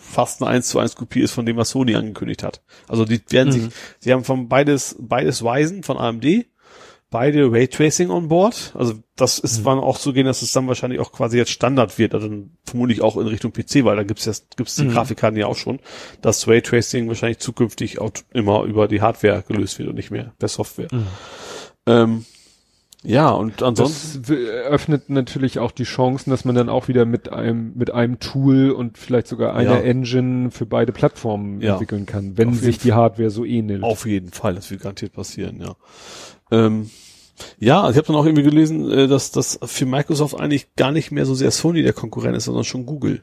fast 0.00 0.42
eine 0.42 0.50
1 0.52 0.68
zu 0.68 0.78
1 0.78 0.94
Kopie 0.94 1.22
ist 1.22 1.32
von 1.32 1.44
dem, 1.44 1.56
was 1.56 1.70
Sony 1.70 1.96
angekündigt 1.96 2.44
hat. 2.44 2.62
Also 2.86 3.04
die 3.04 3.20
werden 3.30 3.48
Mhm. 3.48 3.52
sich, 3.52 3.72
sie 3.98 4.12
haben 4.12 4.22
von 4.22 4.48
beides, 4.48 4.94
beides 5.00 5.42
Weisen 5.42 5.82
von 5.82 5.96
AMD, 5.96 6.46
beide 7.12 7.52
Raytracing 7.52 8.10
on 8.10 8.26
board. 8.26 8.72
Also 8.76 8.94
das 9.14 9.38
ist, 9.38 9.60
Mhm. 9.60 9.64
wann 9.66 9.78
auch 9.78 9.98
zu 9.98 10.12
gehen, 10.12 10.26
dass 10.26 10.42
es 10.42 10.50
dann 10.50 10.66
wahrscheinlich 10.66 10.98
auch 10.98 11.12
quasi 11.12 11.36
jetzt 11.36 11.52
Standard 11.52 11.96
wird, 11.98 12.14
also 12.14 12.28
vermutlich 12.64 13.00
auch 13.02 13.16
in 13.16 13.28
Richtung 13.28 13.52
PC, 13.52 13.84
weil 13.84 13.94
da 13.94 14.02
gibt's 14.02 14.24
ja, 14.24 14.32
gibt's 14.56 14.74
die 14.74 14.84
Mhm. 14.86 14.90
Grafikkarten 14.92 15.38
ja 15.38 15.46
auch 15.46 15.54
schon, 15.56 15.78
dass 16.22 16.48
Raytracing 16.48 17.06
wahrscheinlich 17.06 17.38
zukünftig 17.38 18.00
auch 18.00 18.10
immer 18.32 18.64
über 18.64 18.88
die 18.88 19.00
Hardware 19.00 19.44
gelöst 19.46 19.78
wird 19.78 19.88
und 19.90 19.94
nicht 19.94 20.10
mehr 20.10 20.32
per 20.40 20.48
Software. 20.48 20.88
Ähm, 21.86 22.24
ja, 23.04 23.30
und 23.30 23.64
ansonsten, 23.64 24.22
Das 24.22 24.30
öffnet 24.30 25.10
natürlich 25.10 25.58
auch 25.58 25.72
die 25.72 25.82
Chancen, 25.82 26.30
dass 26.30 26.44
man 26.44 26.54
dann 26.54 26.68
auch 26.68 26.86
wieder 26.86 27.04
mit 27.04 27.32
einem, 27.32 27.72
mit 27.74 27.90
einem 27.90 28.20
Tool 28.20 28.70
und 28.70 28.96
vielleicht 28.96 29.26
sogar 29.26 29.54
einer 29.56 29.78
Ja. 29.78 29.80
Engine 29.80 30.52
für 30.52 30.66
beide 30.66 30.92
Plattformen 30.92 31.60
Ja. 31.60 31.72
entwickeln 31.72 32.06
kann, 32.06 32.38
wenn 32.38 32.54
sich 32.54 32.78
die 32.78 32.92
Hardware 32.92 33.30
so 33.30 33.44
ähnelt. 33.44 33.82
Auf 33.82 34.06
jeden 34.06 34.30
Fall, 34.30 34.54
das 34.54 34.70
wird 34.70 34.82
garantiert 34.82 35.12
passieren, 35.14 35.60
ja. 35.60 35.74
Ähm, 36.52 36.90
ja, 37.58 37.88
ich 37.90 37.96
habe 37.96 38.06
dann 38.06 38.16
auch 38.16 38.26
irgendwie 38.26 38.44
gelesen, 38.44 38.90
äh, 38.90 39.08
dass 39.08 39.32
das 39.32 39.58
für 39.64 39.86
Microsoft 39.86 40.38
eigentlich 40.38 40.74
gar 40.76 40.92
nicht 40.92 41.10
mehr 41.10 41.26
so 41.26 41.34
sehr 41.34 41.50
Sony 41.50 41.82
der 41.82 41.92
Konkurrent 41.94 42.36
ist, 42.36 42.44
sondern 42.44 42.64
schon 42.64 42.86
Google. 42.86 43.22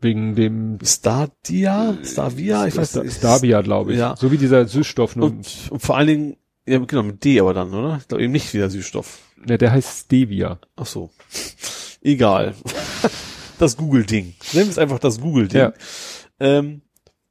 Wegen 0.00 0.34
dem 0.34 0.78
Stadia, 0.82 1.96
Starvia, 2.02 2.66
ich 2.66 2.76
weiß 2.76 2.96
nicht. 2.96 3.18
Starvia, 3.18 3.60
glaube 3.60 3.92
ich. 3.92 3.98
Ja. 3.98 4.14
So 4.18 4.32
wie 4.32 4.38
dieser 4.38 4.66
Süßstoff. 4.66 5.14
Nur, 5.14 5.26
Und, 5.26 5.46
und 5.70 5.80
vor 5.80 5.96
allen 5.98 6.06
Dingen, 6.06 6.36
ja 6.66 6.78
genau, 6.78 7.02
mit 7.02 7.22
D 7.22 7.38
aber 7.38 7.52
dann, 7.52 7.74
oder? 7.74 7.98
Ich 8.00 8.08
glaube 8.08 8.24
eben 8.24 8.32
nicht 8.32 8.52
wieder 8.54 8.70
Süßstoff. 8.70 9.18
ne, 9.44 9.58
der 9.58 9.72
heißt 9.72 10.06
Stevia. 10.06 10.58
Ach 10.76 10.86
so. 10.86 11.10
Egal. 12.00 12.54
das 13.58 13.76
Google-Ding. 13.76 14.34
Nehmen 14.54 14.66
wir 14.66 14.70
es 14.70 14.78
einfach 14.78 14.98
das 14.98 15.20
Google-Ding. 15.20 15.60
Ja. 15.60 15.72
Ähm, 16.40 16.80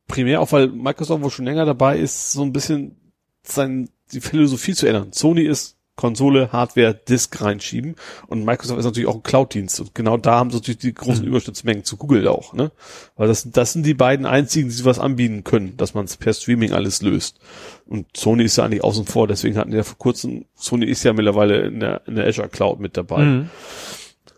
primär 0.08 0.40
auch, 0.40 0.52
weil 0.52 0.68
Microsoft 0.68 1.24
wohl 1.24 1.32
schon 1.32 1.46
länger 1.46 1.66
dabei 1.66 1.98
ist, 1.98 2.34
so 2.34 2.44
ein 2.44 2.54
bisschen 2.54 3.14
sein, 3.42 3.90
die 4.14 4.22
Philosophie 4.22 4.74
zu 4.74 4.88
ändern. 4.88 5.12
Sony 5.12 5.42
ist 5.44 5.76
Konsole, 5.96 6.54
Hardware, 6.54 6.94
Disk 6.94 7.42
reinschieben. 7.42 7.96
Und 8.28 8.46
Microsoft 8.46 8.80
ist 8.80 8.86
natürlich 8.86 9.10
auch 9.10 9.16
ein 9.16 9.24
Cloud-Dienst. 9.24 9.82
Und 9.82 9.94
genau 9.96 10.16
da 10.16 10.36
haben 10.36 10.50
sie 10.50 10.56
natürlich 10.56 10.78
die 10.78 10.94
großen 10.94 11.24
Mhm. 11.24 11.28
Überschnittsmengen 11.28 11.84
zu 11.84 11.98
Google 11.98 12.26
auch, 12.30 12.54
ne? 12.54 12.72
Weil 13.18 13.28
das, 13.28 13.52
das 13.52 13.74
sind 13.74 13.86
die 13.86 13.96
beiden 13.96 14.26
einzigen, 14.26 14.70
die 14.70 14.76
sowas 14.76 14.98
anbieten 14.98 15.44
können, 15.44 15.76
dass 15.76 15.94
man 15.96 16.06
es 16.06 16.16
per 16.16 16.34
Streaming 16.34 16.72
alles 16.72 17.02
löst. 17.02 17.40
Und 17.86 18.06
Sony 18.16 18.44
ist 18.44 18.56
ja 18.56 18.64
eigentlich 18.64 18.82
außen 18.84 19.08
vor, 19.08 19.28
deswegen 19.28 19.58
hatten 19.58 19.72
die 19.72 19.78
ja 19.78 19.84
vor 19.84 19.98
kurzem, 19.98 20.46
Sony 20.56 20.86
ist 20.86 21.04
ja 21.04 21.12
mittlerweile 21.12 21.64
in 21.68 21.82
der, 21.82 22.08
in 22.08 22.16
der 22.16 22.28
Azure 22.28 22.48
Cloud 22.48 22.80
mit 22.80 22.96
dabei. 22.96 23.26
Mhm. 23.26 23.50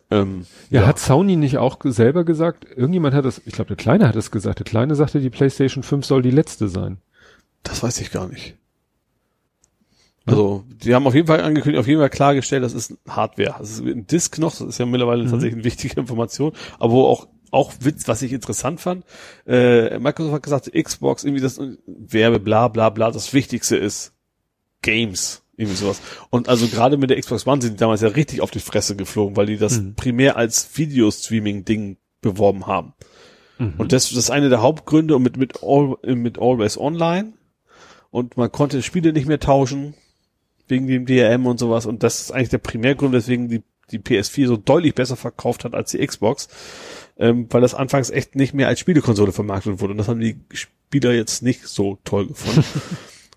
Ähm, 0.09 0.45
Ja, 0.71 0.87
hat 0.87 0.97
Sony 0.97 1.35
nicht 1.35 1.59
auch 1.59 1.77
selber 1.83 2.23
gesagt? 2.25 2.65
Irgendjemand 2.75 3.13
hat 3.13 3.23
das, 3.25 3.39
ich 3.45 3.53
glaube, 3.53 3.67
der 3.67 3.77
Kleine 3.77 4.07
hat 4.07 4.15
es 4.15 4.31
gesagt. 4.31 4.57
Der 4.57 4.65
Kleine 4.65 4.95
sagte, 4.95 5.19
die 5.19 5.29
PlayStation 5.29 5.83
5 5.83 6.07
soll 6.07 6.23
die 6.23 6.31
letzte 6.31 6.69
sein. 6.69 6.97
Das 7.61 7.83
weiß 7.83 8.01
ich 8.01 8.11
gar 8.11 8.27
nicht. 8.27 8.57
Also, 10.25 10.63
die 10.67 10.93
haben 10.93 11.07
auf 11.07 11.15
jeden 11.15 11.27
Fall 11.27 11.41
angekündigt, 11.41 11.79
auf 11.79 11.87
jeden 11.87 11.99
Fall 11.99 12.09
klargestellt, 12.09 12.63
das 12.63 12.73
ist 12.73 12.95
Hardware. 13.07 13.55
Das 13.57 13.71
ist 13.71 13.79
ein 13.79 14.05
Disk 14.05 14.37
noch, 14.37 14.51
das 14.51 14.61
ist 14.61 14.77
ja 14.77 14.85
mittlerweile 14.85 15.23
tatsächlich 15.23 15.53
eine 15.53 15.63
wichtige 15.63 15.99
Information, 15.99 16.53
aber 16.79 16.93
wo 16.93 17.05
auch, 17.05 17.27
auch 17.49 17.73
Witz, 17.79 18.07
was 18.07 18.21
ich 18.21 18.31
interessant 18.31 18.79
fand, 18.79 19.03
äh, 19.47 19.97
Microsoft 19.97 20.35
hat 20.35 20.43
gesagt, 20.43 20.71
Xbox, 20.73 21.23
irgendwie 21.23 21.41
das 21.41 21.59
Werbe, 21.87 22.39
bla, 22.39 22.67
bla, 22.67 22.89
bla, 22.89 23.09
das 23.09 23.33
Wichtigste 23.33 23.77
ist 23.77 24.13
Games, 24.83 25.43
irgendwie 25.57 25.77
sowas. 25.77 26.01
Und 26.29 26.49
also 26.49 26.67
gerade 26.67 26.97
mit 26.97 27.09
der 27.09 27.19
Xbox 27.19 27.47
One 27.47 27.61
sind 27.61 27.73
die 27.73 27.77
damals 27.77 28.01
ja 28.01 28.09
richtig 28.09 28.41
auf 28.41 28.51
die 28.51 28.59
Fresse 28.59 28.95
geflogen, 28.95 29.35
weil 29.35 29.47
die 29.47 29.57
das 29.57 29.81
primär 29.95 30.37
als 30.37 30.77
Videostreaming-Ding 30.77 31.97
beworben 32.21 32.67
haben. 32.67 32.93
Und 33.77 33.91
das, 33.91 34.09
das 34.09 34.17
ist 34.17 34.31
eine 34.31 34.49
der 34.49 34.63
Hauptgründe 34.63 35.15
und 35.15 35.21
mit, 35.21 35.37
mit, 35.37 35.61
All, 35.61 35.95
mit 36.15 36.39
Always 36.39 36.79
Online. 36.79 37.33
Und 38.09 38.35
man 38.35 38.51
konnte 38.51 38.81
Spiele 38.81 39.13
nicht 39.13 39.27
mehr 39.27 39.39
tauschen 39.39 39.93
wegen 40.71 40.87
dem 40.87 41.05
DRM 41.05 41.45
und 41.45 41.59
sowas. 41.59 41.85
Und 41.85 42.01
das 42.01 42.21
ist 42.21 42.31
eigentlich 42.31 42.49
der 42.49 42.57
Primärgrund, 42.57 43.13
weswegen 43.13 43.47
die, 43.47 43.61
die 43.91 43.99
PS4 43.99 44.47
so 44.47 44.57
deutlich 44.57 44.95
besser 44.95 45.15
verkauft 45.15 45.65
hat 45.65 45.75
als 45.75 45.91
die 45.91 46.05
Xbox. 46.05 46.47
Ähm, 47.19 47.47
weil 47.51 47.61
das 47.61 47.75
anfangs 47.75 48.09
echt 48.09 48.35
nicht 48.35 48.55
mehr 48.55 48.67
als 48.67 48.79
Spielekonsole 48.79 49.31
vermarktet 49.31 49.79
wurde. 49.79 49.91
Und 49.91 49.97
das 49.97 50.07
haben 50.07 50.19
die 50.19 50.39
Spieler 50.53 51.13
jetzt 51.13 51.43
nicht 51.43 51.67
so 51.67 51.99
toll 52.03 52.27
gefunden. 52.27 52.63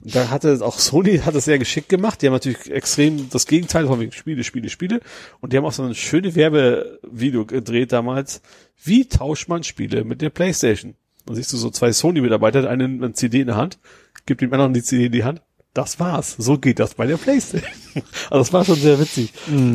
Und 0.02 0.14
da 0.14 0.30
hatte 0.30 0.58
auch 0.64 0.78
Sony 0.78 1.18
hat 1.24 1.34
es 1.34 1.44
sehr 1.44 1.58
geschickt 1.58 1.90
gemacht. 1.90 2.22
Die 2.22 2.26
haben 2.26 2.32
natürlich 2.32 2.70
extrem 2.70 3.28
das 3.28 3.46
Gegenteil 3.46 3.86
von 3.86 4.00
wegen 4.00 4.12
Spiele, 4.12 4.42
Spiele, 4.42 4.70
Spiele. 4.70 5.00
Und 5.40 5.52
die 5.52 5.58
haben 5.58 5.66
auch 5.66 5.72
so 5.72 5.82
ein 5.82 5.94
schöne 5.94 6.34
Werbevideo 6.34 7.44
gedreht 7.44 7.92
damals. 7.92 8.40
Wie 8.82 9.06
tauscht 9.06 9.48
man 9.48 9.64
Spiele 9.64 10.04
mit 10.04 10.22
der 10.22 10.30
Playstation? 10.30 10.94
Dann 11.26 11.36
siehst 11.36 11.52
du 11.52 11.56
so 11.56 11.70
zwei 11.70 11.92
Sony-Mitarbeiter, 11.92 12.62
der 12.62 12.70
eine 12.70 12.84
eine 12.84 13.12
CD 13.12 13.40
in 13.40 13.46
der 13.46 13.56
Hand, 13.56 13.78
gibt 14.26 14.40
dem 14.40 14.52
anderen 14.52 14.74
die 14.74 14.82
CD 14.82 15.06
in 15.06 15.12
die 15.12 15.24
Hand. 15.24 15.42
Das 15.74 15.98
war's. 15.98 16.36
So 16.38 16.56
geht 16.56 16.78
das 16.78 16.94
bei 16.94 17.06
der 17.06 17.16
Playstation. 17.16 17.70
Also 18.28 18.38
das 18.38 18.52
war 18.52 18.64
schon 18.64 18.74
sehr 18.74 18.98
witzig. 18.98 19.32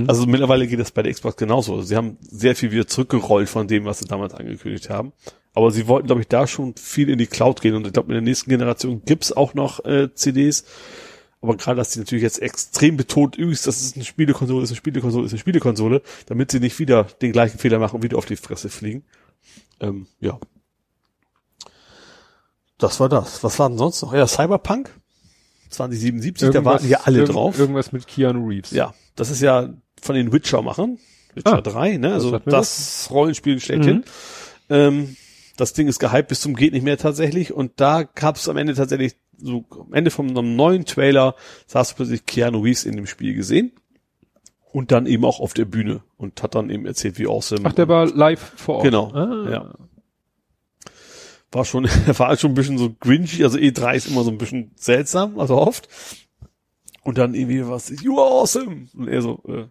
Also 0.08 0.26
mittlerweile 0.26 0.68
geht 0.68 0.80
das 0.80 0.92
bei 0.92 1.04
der 1.04 1.14
Xbox 1.14 1.38
genauso. 1.38 1.76
Also 1.76 1.86
sie 1.86 1.96
haben 1.96 2.18
sehr 2.22 2.54
viel 2.54 2.72
wieder 2.72 2.86
zurückgerollt 2.86 3.48
von 3.48 3.66
dem, 3.68 3.86
was 3.86 4.00
sie 4.00 4.08
damals 4.08 4.34
angekündigt 4.34 4.90
haben. 4.90 5.14
Aber 5.54 5.72
sie 5.72 5.88
wollten, 5.88 6.08
glaube 6.08 6.20
ich, 6.22 6.28
da 6.28 6.46
schon 6.46 6.76
viel 6.76 7.10
in 7.10 7.18
die 7.18 7.28
Cloud 7.28 7.62
gehen. 7.62 7.76
Und 7.76 7.88
ich 7.88 7.94
glaube, 7.94 8.10
in 8.10 8.16
der 8.16 8.22
nächsten 8.22 8.50
Generation 8.50 9.04
gibt's 9.06 9.32
auch 9.32 9.54
noch 9.54 9.86
äh, 9.86 10.14
CDs. 10.14 10.66
Aber 11.42 11.56
gerade, 11.56 11.78
dass 11.78 11.92
die 11.92 12.00
natürlich 12.00 12.24
jetzt 12.24 12.42
extrem 12.42 12.98
betont, 12.98 13.38
übrigens, 13.38 13.62
das 13.62 13.82
ist 13.82 13.96
eine 13.96 14.04
Spielekonsole, 14.04 14.64
ist 14.64 14.72
eine 14.72 14.78
Spielekonsole, 14.78 15.26
ist 15.26 15.32
eine 15.32 15.40
Spielekonsole, 15.40 16.02
damit 16.26 16.52
sie 16.52 16.60
nicht 16.60 16.78
wieder 16.80 17.06
den 17.22 17.32
gleichen 17.32 17.58
Fehler 17.58 17.80
machen 17.80 17.96
und 17.96 18.04
wieder 18.04 18.18
auf 18.18 18.26
die 18.26 18.36
Fresse 18.36 18.68
fliegen. 18.68 19.04
Ähm, 19.80 20.08
ja. 20.20 20.38
Das 22.78 23.00
war 23.00 23.08
das. 23.08 23.44
Was 23.46 23.60
war 23.60 23.70
denn 23.70 23.78
sonst 23.78 24.02
noch? 24.02 24.14
Ja, 24.14 24.28
Cyberpunk 24.28 24.99
2077, 25.70 26.50
da 26.52 26.66
warten 26.66 26.88
ja 26.90 27.02
alle 27.04 27.20
irgend- 27.20 27.34
drauf. 27.36 27.60
Irgendwas 27.60 27.92
mit 27.92 28.08
Keanu 28.08 28.48
Reeves. 28.48 28.72
Ja, 28.72 28.94
das 29.16 29.30
ist 29.30 29.42
ja 29.42 29.70
von 30.02 30.16
den 30.16 30.32
Witcher-Machern. 30.32 30.98
Witcher 31.36 31.58
Ah, 31.58 31.62
3, 31.62 31.98
ne? 31.98 32.14
Also 32.14 32.32
mir 32.32 32.40
das 32.40 33.08
Rollenspiel 33.12 33.60
schlechthin. 33.60 33.98
Mhm. 33.98 34.04
Ähm, 34.70 35.16
das 35.58 35.74
Ding 35.74 35.88
ist 35.88 36.00
gehypt 36.00 36.30
bis 36.30 36.42
zum 36.42 36.56
geht 36.56 36.74
nicht 36.74 36.84
mehr 36.84 36.98
tatsächlich. 36.98 37.54
Und 37.54 37.74
da 37.78 38.04
gab 38.04 38.38
es 38.38 38.48
am 38.50 38.58
Ende 38.58 38.74
tatsächlich 38.74 39.16
so 39.38 39.64
am 39.72 39.94
Ende 39.94 40.12
von 40.12 40.30
einem 40.30 40.56
neuen 40.56 40.86
Trailer 40.86 41.36
saß 41.68 41.94
plötzlich 41.94 42.26
Keanu 42.26 42.60
Reeves 42.62 42.86
in 42.86 42.96
dem 42.96 43.06
Spiel 43.08 43.36
gesehen. 43.36 43.72
Und 44.72 44.92
dann 44.92 45.08
eben 45.08 45.26
auch 45.26 45.40
auf 45.40 45.54
der 45.56 45.66
Bühne 45.66 46.02
und 46.18 46.44
hat 46.44 46.54
dann 46.54 46.70
eben 46.70 46.86
erzählt, 46.86 47.18
wie 47.18 47.26
awesome. 47.26 47.62
Ach, 47.64 47.74
der 47.74 47.88
war 47.88 48.06
live 48.06 48.54
vor 48.56 48.76
Ort. 48.76 48.84
Genau. 48.84 49.12
Ah. 49.14 49.50
Ja. 49.50 49.74
War 51.52 51.66
schon, 51.66 51.86
war 52.08 52.30
halt 52.30 52.40
schon 52.40 52.52
ein 52.52 52.56
bisschen 52.56 52.78
so 52.78 52.96
grinchy, 53.00 53.44
also 53.44 53.58
E3 53.58 53.96
ist 53.96 54.08
immer 54.08 54.24
so 54.24 54.32
ein 54.32 54.38
bisschen 54.38 54.72
seltsam, 54.76 55.40
also 55.40 55.58
oft. 55.58 55.88
Und 57.04 57.18
dann 57.18 57.34
irgendwie 57.34 57.68
was, 57.68 57.90
you 58.02 58.20
are 58.20 58.30
awesome. 58.30 58.88
Und 58.94 59.08
er 59.08 59.22
so, 59.22 59.42
äh, 59.48 59.66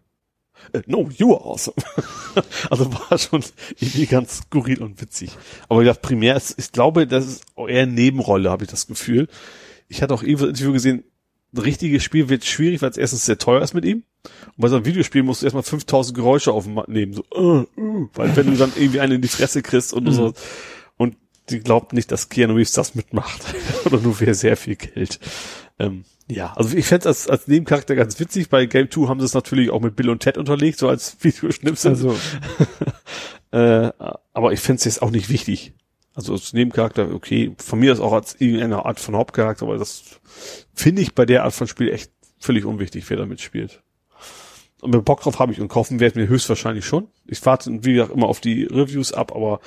äh, 0.73 0.83
no, 0.87 1.09
you 1.17 1.35
are 1.35 1.45
awesome. 1.45 1.77
also 2.71 2.93
war 2.93 3.19
schon 3.19 3.45
irgendwie 3.79 4.07
ganz 4.07 4.39
skurril 4.39 4.83
und 4.83 5.01
witzig. 5.01 5.31
Aber 5.69 5.83
ja, 5.83 5.95
primär 5.95 6.37
ist, 6.37 6.59
ich 6.59 6.73
glaube, 6.73 7.07
das 7.07 7.27
ist 7.27 7.45
eher 7.57 7.87
Nebenrolle, 7.87 8.51
habe 8.51 8.65
ich 8.65 8.71
das 8.71 8.87
Gefühl. 8.87 9.29
Ich 9.89 10.03
hatte 10.03 10.15
auch 10.15 10.23
irgendwo 10.23 10.45
ein 10.45 10.51
Interview 10.51 10.73
gesehen, 10.73 11.05
ein 11.55 11.61
richtiges 11.61 12.03
Spiel 12.03 12.29
wird 12.29 12.45
schwierig, 12.45 12.83
weil 12.83 12.91
es 12.91 12.99
erstens 12.99 13.25
sehr 13.25 13.39
teuer 13.39 13.63
ist 13.63 13.73
mit 13.73 13.85
ihm. 13.85 14.03
Und 14.25 14.59
bei 14.59 14.69
so 14.69 14.77
einem 14.77 14.85
Videospiel 14.85 15.23
musst 15.23 15.43
du 15.43 15.47
erstmal 15.47 15.63
5000 15.63 16.15
Geräusche 16.15 16.53
aufnehmen, 16.53 17.15
so, 17.15 17.25
äh, 17.35 17.81
äh, 17.81 18.09
weil 18.15 18.37
wenn 18.37 18.51
du 18.51 18.57
dann 18.57 18.73
irgendwie 18.77 19.01
einen 19.01 19.15
in 19.15 19.23
die 19.23 19.29
Fresse 19.29 19.63
kriegst 19.63 19.95
und 19.95 20.13
so. 20.13 20.35
Die 21.51 21.61
glaubt 21.61 21.93
nicht, 21.93 22.13
dass 22.13 22.29
Keanu 22.29 22.55
Reeves 22.55 22.73
das 22.73 22.95
mitmacht. 22.95 23.43
Oder 23.85 24.01
nur 24.01 24.15
für 24.15 24.35
sehr 24.35 24.57
viel 24.57 24.77
Geld. 24.77 25.19
Ähm, 25.79 26.05
ja, 26.31 26.53
also 26.57 26.77
ich 26.77 26.87
fände 26.87 27.07
als, 27.07 27.29
als 27.29 27.49
Nebencharakter 27.49 27.95
ganz 27.95 28.21
witzig. 28.21 28.51
Bei 28.51 28.67
Game 28.67 28.91
2 28.91 29.09
haben 29.09 29.21
sie 29.21 29.27
es 29.27 29.35
natürlich 29.35 29.71
auch 29.71 29.81
mit 29.81 29.97
Bill 29.97 30.11
und 30.11 30.21
Ted 30.21 30.37
unterlegt, 30.37 30.79
so 30.79 30.89
als 30.89 31.17
Videoschnipsel. 31.23 31.91
Also, 31.91 32.17
Äh, 33.51 33.93
aber 34.33 34.53
ich 34.53 34.61
finde 34.61 34.79
es 34.79 34.85
jetzt 34.85 35.03
auch 35.03 35.11
nicht 35.11 35.29
wichtig. 35.29 35.73
Also 36.15 36.33
als 36.33 36.53
Nebencharakter, 36.53 37.15
okay, 37.15 37.55
von 37.59 37.79
mir 37.79 37.93
ist 37.93 38.01
auch 38.01 38.13
als 38.13 38.35
irgendeine 38.41 38.85
Art 38.85 38.99
von 39.01 39.17
Hauptcharakter, 39.17 39.65
aber 39.65 39.79
das 39.79 40.21
finde 40.75 41.03
ich 41.03 41.15
bei 41.15 41.25
der 41.25 41.45
Art 41.45 41.55
von 41.55 41.69
Spiel 41.69 41.91
echt 41.91 42.11
völlig 42.39 42.65
unwichtig, 42.65 43.09
wer 43.09 43.17
da 43.17 43.27
mitspielt. 43.27 43.83
Und 44.81 44.95
mit 44.95 45.05
Bock 45.05 45.23
drauf 45.23 45.39
habe 45.39 45.53
ich 45.53 45.61
und 45.61 45.69
kaufen 45.69 46.01
werde 46.01 46.21
ich 46.21 46.27
mir 46.27 46.29
höchstwahrscheinlich 46.29 46.85
schon. 46.85 47.09
Ich 47.27 47.45
warte, 47.47 47.71
wie 47.85 47.95
gesagt, 47.95 48.13
immer 48.13 48.27
auf 48.27 48.41
die 48.41 48.65
Reviews 48.65 49.13
ab, 49.13 49.35
aber 49.35 49.61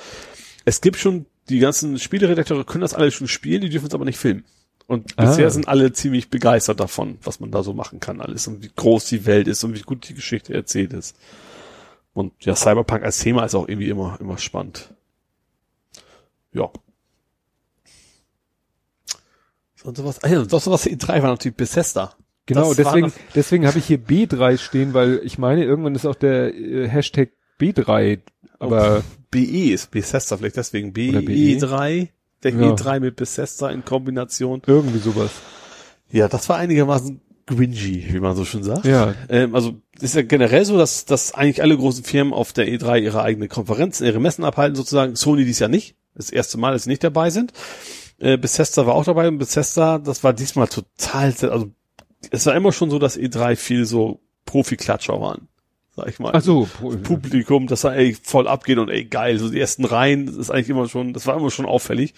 es 0.64 0.80
gibt 0.80 0.96
schon, 0.96 1.26
die 1.48 1.58
ganzen 1.58 1.98
Spieleredakteure 1.98 2.64
können 2.64 2.82
das 2.82 2.94
alle 2.94 3.10
schon 3.10 3.28
spielen, 3.28 3.60
die 3.62 3.68
dürfen 3.68 3.86
es 3.88 3.94
aber 3.94 4.04
nicht 4.04 4.18
filmen. 4.18 4.44
Und 4.86 5.14
Ah. 5.16 5.26
bisher 5.26 5.50
sind 5.50 5.68
alle 5.68 5.92
ziemlich 5.92 6.28
begeistert 6.28 6.80
davon, 6.80 7.18
was 7.22 7.40
man 7.40 7.50
da 7.50 7.62
so 7.62 7.72
machen 7.72 8.00
kann 8.00 8.20
alles 8.20 8.46
und 8.48 8.62
wie 8.62 8.70
groß 8.74 9.06
die 9.06 9.26
Welt 9.26 9.48
ist 9.48 9.62
und 9.64 9.74
wie 9.74 9.82
gut 9.82 10.08
die 10.08 10.14
Geschichte 10.14 10.52
erzählt 10.54 10.92
ist. 10.92 11.16
Und 12.14 12.32
ja, 12.44 12.54
Cyberpunk 12.54 13.02
als 13.02 13.18
Thema 13.20 13.44
ist 13.44 13.54
auch 13.54 13.68
irgendwie 13.68 13.88
immer, 13.88 14.18
immer 14.20 14.36
spannend. 14.38 14.92
Ja. 16.52 16.70
Sonst 19.76 20.04
was, 20.04 20.22
ah 20.22 20.28
ja, 20.28 20.44
sonst 20.44 20.66
was 20.68 20.86
E3 20.86 21.22
war 21.22 21.30
natürlich 21.30 21.56
Bethesda. 21.56 22.14
genau, 22.46 22.68
Das 22.68 22.76
deswegen, 22.76 23.12
deswegen 23.34 23.66
habe 23.66 23.78
ich 23.78 23.86
hier 23.86 23.98
B3 23.98 24.58
stehen, 24.58 24.94
weil 24.94 25.20
ich 25.24 25.38
meine, 25.38 25.64
irgendwann 25.64 25.94
ist 25.94 26.06
auch 26.06 26.14
der 26.14 26.54
äh, 26.54 26.88
Hashtag 26.88 27.30
B3, 27.58 28.20
aber 28.58 29.02
BE 29.32 29.72
ist 29.72 29.90
Bethesda, 29.90 30.36
vielleicht 30.36 30.56
deswegen 30.56 30.90
Oder 30.90 31.22
BE. 31.22 31.32
BE3. 31.32 32.08
Der 32.44 32.52
Ja. 32.52 32.74
E3 32.74 33.00
mit 33.00 33.16
Bethesda 33.16 33.70
in 33.70 33.84
Kombination. 33.84 34.62
irgendwie 34.66 34.98
sowas. 34.98 35.30
Ja, 36.10 36.28
das 36.28 36.48
war 36.48 36.58
einigermaßen 36.58 37.20
gringy, 37.46 38.06
wie 38.12 38.20
man 38.20 38.36
so 38.36 38.44
schön 38.44 38.62
sagt. 38.62 38.84
Ja. 38.84 39.14
Ähm, 39.28 39.54
also 39.54 39.74
ist 40.00 40.14
ja 40.14 40.22
generell 40.22 40.64
so, 40.64 40.76
dass, 40.76 41.04
dass 41.04 41.34
eigentlich 41.34 41.62
alle 41.62 41.76
großen 41.76 42.04
Firmen 42.04 42.32
auf 42.32 42.52
der 42.52 42.68
E3 42.68 43.00
ihre 43.00 43.22
eigene 43.22 43.48
Konferenzen, 43.48 44.04
ihre 44.06 44.20
Messen 44.20 44.44
abhalten 44.44 44.76
sozusagen. 44.76 45.16
Sony 45.16 45.44
dies 45.44 45.58
ja 45.58 45.68
nicht. 45.68 45.96
Das 46.14 46.30
erste 46.30 46.58
Mal, 46.58 46.72
dass 46.72 46.84
sie 46.84 46.90
nicht 46.90 47.02
dabei 47.02 47.30
sind. 47.30 47.52
Äh, 48.18 48.36
Bethesda 48.36 48.86
war 48.86 48.94
auch 48.94 49.04
dabei 49.04 49.28
und 49.28 49.38
Bethesda, 49.38 49.98
das 49.98 50.22
war 50.22 50.32
diesmal 50.32 50.68
total, 50.68 51.34
also 51.40 51.70
es 52.30 52.46
war 52.46 52.54
immer 52.54 52.72
schon 52.72 52.90
so, 52.90 52.98
dass 52.98 53.18
E3 53.18 53.56
viel 53.56 53.86
so 53.86 54.20
Profi-Klatscher 54.44 55.20
waren. 55.20 55.48
Sag 55.94 56.08
ich 56.08 56.18
mal. 56.18 56.30
Ach 56.34 56.40
so, 56.42 56.66
Publikum, 57.02 57.66
das 57.66 57.82
da 57.82 57.92
ey, 57.92 58.16
voll 58.22 58.48
abgeht 58.48 58.78
und 58.78 58.88
ey 58.88 59.04
geil, 59.04 59.38
so 59.38 59.50
die 59.50 59.60
ersten 59.60 59.84
Reihen, 59.84 60.26
das 60.26 60.36
ist 60.36 60.50
eigentlich 60.50 60.70
immer 60.70 60.88
schon, 60.88 61.12
das 61.12 61.26
war 61.26 61.36
immer 61.36 61.50
schon 61.50 61.66
auffällig. 61.66 62.14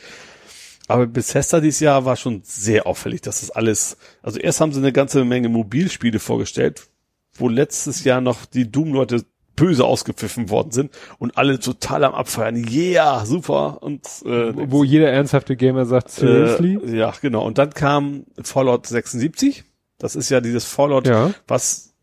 Aber 0.86 1.06
Bethesda 1.06 1.60
dieses 1.60 1.80
Jahr 1.80 2.04
war 2.04 2.16
schon 2.16 2.42
sehr 2.44 2.86
auffällig, 2.86 3.22
dass 3.22 3.40
das 3.40 3.50
alles, 3.50 3.96
also 4.22 4.38
erst 4.38 4.60
haben 4.60 4.72
sie 4.72 4.78
eine 4.80 4.92
ganze 4.92 5.24
Menge 5.24 5.48
Mobilspiele 5.48 6.20
vorgestellt, 6.20 6.88
wo 7.34 7.48
letztes 7.48 8.04
Jahr 8.04 8.20
noch 8.20 8.44
die 8.46 8.70
Doom-Leute 8.70 9.24
böse 9.56 9.84
ausgepfiffen 9.84 10.50
worden 10.50 10.72
sind 10.72 10.90
und 11.18 11.38
alle 11.38 11.58
total 11.58 12.04
am 12.04 12.12
Abfeiern. 12.14 12.56
Yeah, 12.68 13.24
super. 13.24 13.82
Und 13.82 14.04
äh, 14.24 14.52
wo 14.70 14.84
jeder 14.84 15.10
ernsthafte 15.10 15.56
Gamer 15.56 15.86
sagt, 15.86 16.10
seriously? 16.10 16.78
äh, 16.84 16.96
ja, 16.96 17.12
genau. 17.20 17.44
Und 17.46 17.58
dann 17.58 17.70
kam 17.70 18.24
Fallout 18.42 18.86
76. 18.86 19.64
Das 19.98 20.16
ist 20.16 20.28
ja 20.28 20.40
dieses 20.40 20.64
Fallout, 20.64 21.06
Ja. 21.06 21.30
was 21.46 21.93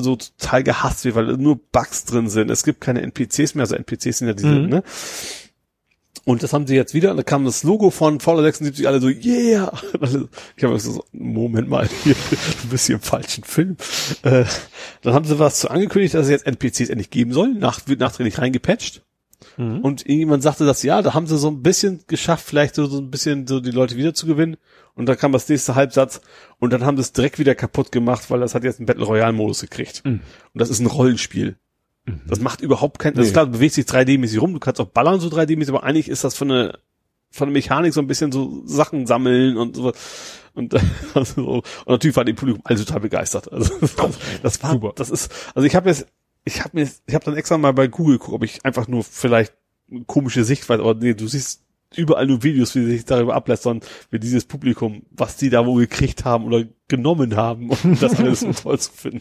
so 0.00 0.16
total 0.16 0.62
gehasst 0.62 1.04
wird, 1.04 1.14
weil 1.14 1.36
nur 1.36 1.56
Bugs 1.70 2.04
drin 2.04 2.28
sind. 2.28 2.50
Es 2.50 2.64
gibt 2.64 2.80
keine 2.80 3.02
NPCs 3.02 3.54
mehr, 3.54 3.62
also 3.62 3.76
NPCs 3.76 4.18
sind 4.18 4.28
ja 4.28 4.34
diese, 4.34 4.48
Mhm. 4.48 4.68
ne? 4.68 4.82
Und 6.24 6.44
das 6.44 6.52
haben 6.52 6.68
sie 6.68 6.76
jetzt 6.76 6.94
wieder, 6.94 7.10
und 7.10 7.16
da 7.16 7.24
kam 7.24 7.44
das 7.44 7.64
Logo 7.64 7.90
von 7.90 8.20
Fallout 8.20 8.44
76, 8.44 8.86
alle 8.86 9.00
so, 9.00 9.08
yeah! 9.08 9.72
Ich 10.56 10.62
habe 10.62 10.78
so, 10.78 11.04
Moment 11.10 11.68
mal, 11.68 11.88
hier, 12.04 12.14
du 12.62 12.68
bist 12.68 12.86
hier 12.86 12.94
im 12.96 13.02
falschen 13.02 13.42
Film. 13.42 13.76
Äh, 14.22 14.44
dann 15.02 15.14
haben 15.14 15.24
sie 15.24 15.40
was 15.40 15.58
zu 15.58 15.68
angekündigt, 15.70 16.14
dass 16.14 16.26
es 16.26 16.30
jetzt 16.30 16.46
NPCs 16.46 16.90
endlich 16.90 17.10
geben 17.10 17.32
soll, 17.32 17.54
nach, 17.54 17.80
wird 17.88 17.98
nachträglich 17.98 18.38
reingepatcht. 18.38 19.02
Mhm. 19.56 19.80
Und 19.80 20.02
irgendjemand 20.06 20.42
sagte 20.42 20.64
das, 20.64 20.82
ja, 20.82 21.02
da 21.02 21.14
haben 21.14 21.26
sie 21.26 21.38
so 21.38 21.48
ein 21.48 21.62
bisschen 21.62 22.04
geschafft, 22.06 22.46
vielleicht 22.46 22.74
so, 22.74 22.86
so 22.86 22.98
ein 22.98 23.10
bisschen 23.10 23.46
so 23.46 23.60
die 23.60 23.70
Leute 23.70 23.96
wieder 23.96 24.14
zu 24.14 24.26
gewinnen. 24.26 24.56
Und 24.94 25.06
dann 25.06 25.16
kam 25.16 25.32
das 25.32 25.48
nächste 25.48 25.74
Halbsatz 25.74 26.20
und 26.58 26.72
dann 26.72 26.84
haben 26.84 26.96
sie 26.96 27.02
es 27.02 27.12
direkt 27.12 27.38
wieder 27.38 27.54
kaputt 27.54 27.92
gemacht, 27.92 28.30
weil 28.30 28.40
das 28.40 28.54
hat 28.54 28.64
jetzt 28.64 28.78
einen 28.78 28.86
Battle 28.86 29.04
Royale 29.04 29.32
Modus 29.32 29.60
gekriegt. 29.60 30.04
Mhm. 30.04 30.20
Und 30.52 30.60
das 30.60 30.70
ist 30.70 30.80
ein 30.80 30.86
Rollenspiel. 30.86 31.56
Das 32.26 32.40
macht 32.40 32.60
überhaupt 32.60 32.98
keinen, 32.98 33.14
das 33.14 33.26
ist 33.26 33.32
klar, 33.32 33.46
du 33.46 33.52
bewegst 33.52 33.76
dich 33.76 33.84
3D-mäßig 33.84 34.40
rum, 34.40 34.52
du 34.52 34.58
kannst 34.58 34.80
auch 34.80 34.88
ballern 34.88 35.20
so 35.20 35.28
3D-mäßig, 35.28 35.68
aber 35.68 35.84
eigentlich 35.84 36.08
ist 36.08 36.24
das 36.24 36.34
von 36.34 36.48
der, 36.48 36.78
von 37.30 37.48
der 37.48 37.52
Mechanik 37.52 37.94
so 37.94 38.00
ein 38.00 38.08
bisschen 38.08 38.32
so 38.32 38.62
Sachen 38.66 39.06
sammeln 39.06 39.56
und 39.56 39.76
so. 39.76 39.92
Und, 40.54 40.74
also, 41.14 41.42
so. 41.42 41.50
und 41.54 41.86
natürlich 41.86 42.16
war 42.16 42.24
die 42.24 42.32
Publikum 42.32 42.62
alle 42.64 42.78
total 42.78 43.00
begeistert. 43.00 43.52
Also 43.52 43.78
das, 43.80 43.94
das 44.42 44.62
war, 44.62 44.72
Super. 44.72 44.92
das 44.96 45.10
ist, 45.10 45.32
also 45.54 45.64
ich 45.64 45.76
habe 45.76 45.90
jetzt, 45.90 46.06
ich 46.44 46.60
habe 46.60 46.70
mir, 46.74 46.88
ich 47.06 47.14
habe 47.14 47.24
dann 47.24 47.36
extra 47.36 47.58
mal 47.58 47.72
bei 47.72 47.86
Google 47.88 48.18
geguckt, 48.18 48.34
ob 48.34 48.44
ich 48.44 48.64
einfach 48.64 48.88
nur 48.88 49.04
vielleicht 49.04 49.52
komische 50.06 50.44
Sichtweise, 50.44 50.82
aber 50.82 50.94
nee, 50.94 51.14
du 51.14 51.26
siehst 51.26 51.62
überall 51.94 52.26
nur 52.26 52.42
Videos, 52.42 52.74
wie 52.74 52.84
sie 52.84 52.90
sich 52.92 53.04
darüber 53.04 53.34
ablästern, 53.34 53.80
wie 54.10 54.18
dieses 54.18 54.44
Publikum, 54.46 55.02
was 55.10 55.36
die 55.36 55.50
da 55.50 55.66
wohl 55.66 55.82
gekriegt 55.82 56.24
haben 56.24 56.44
oder 56.44 56.64
genommen 56.88 57.36
haben, 57.36 57.70
um 57.70 57.96
das 58.00 58.14
alles 58.18 58.40
so 58.40 58.52
toll 58.52 58.78
zu 58.78 58.90
finden. 58.92 59.20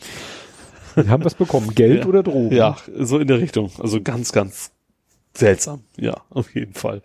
Die 0.96 1.10
haben 1.10 1.24
was 1.24 1.36
bekommen, 1.36 1.74
Geld 1.76 2.02
Ja. 2.02 2.06
oder 2.06 2.24
Drogen. 2.24 2.56
Ja, 2.56 2.78
so 2.98 3.18
in 3.20 3.28
der 3.28 3.40
Richtung. 3.40 3.72
Also 3.80 4.02
ganz, 4.02 4.32
ganz 4.32 4.72
seltsam. 5.34 5.84
Ja, 5.98 6.22
auf 6.30 6.54
jeden 6.56 6.74
Fall. 6.74 7.02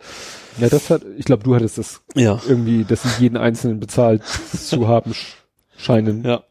Ja, 0.59 0.67
das 0.67 0.89
hat, 0.89 1.03
ich 1.17 1.23
glaube, 1.25 1.43
du 1.43 1.55
hattest 1.55 1.77
das 1.77 2.01
Ja. 2.15 2.41
irgendwie, 2.47 2.83
dass 2.83 3.03
sie 3.03 3.21
jeden 3.23 3.37
Einzelnen 3.37 3.79
bezahlt 3.79 4.23
zu 4.25 4.87
haben 4.89 5.11
sch- 5.11 5.33
scheinen. 5.77 6.23
Ja. 6.25 6.43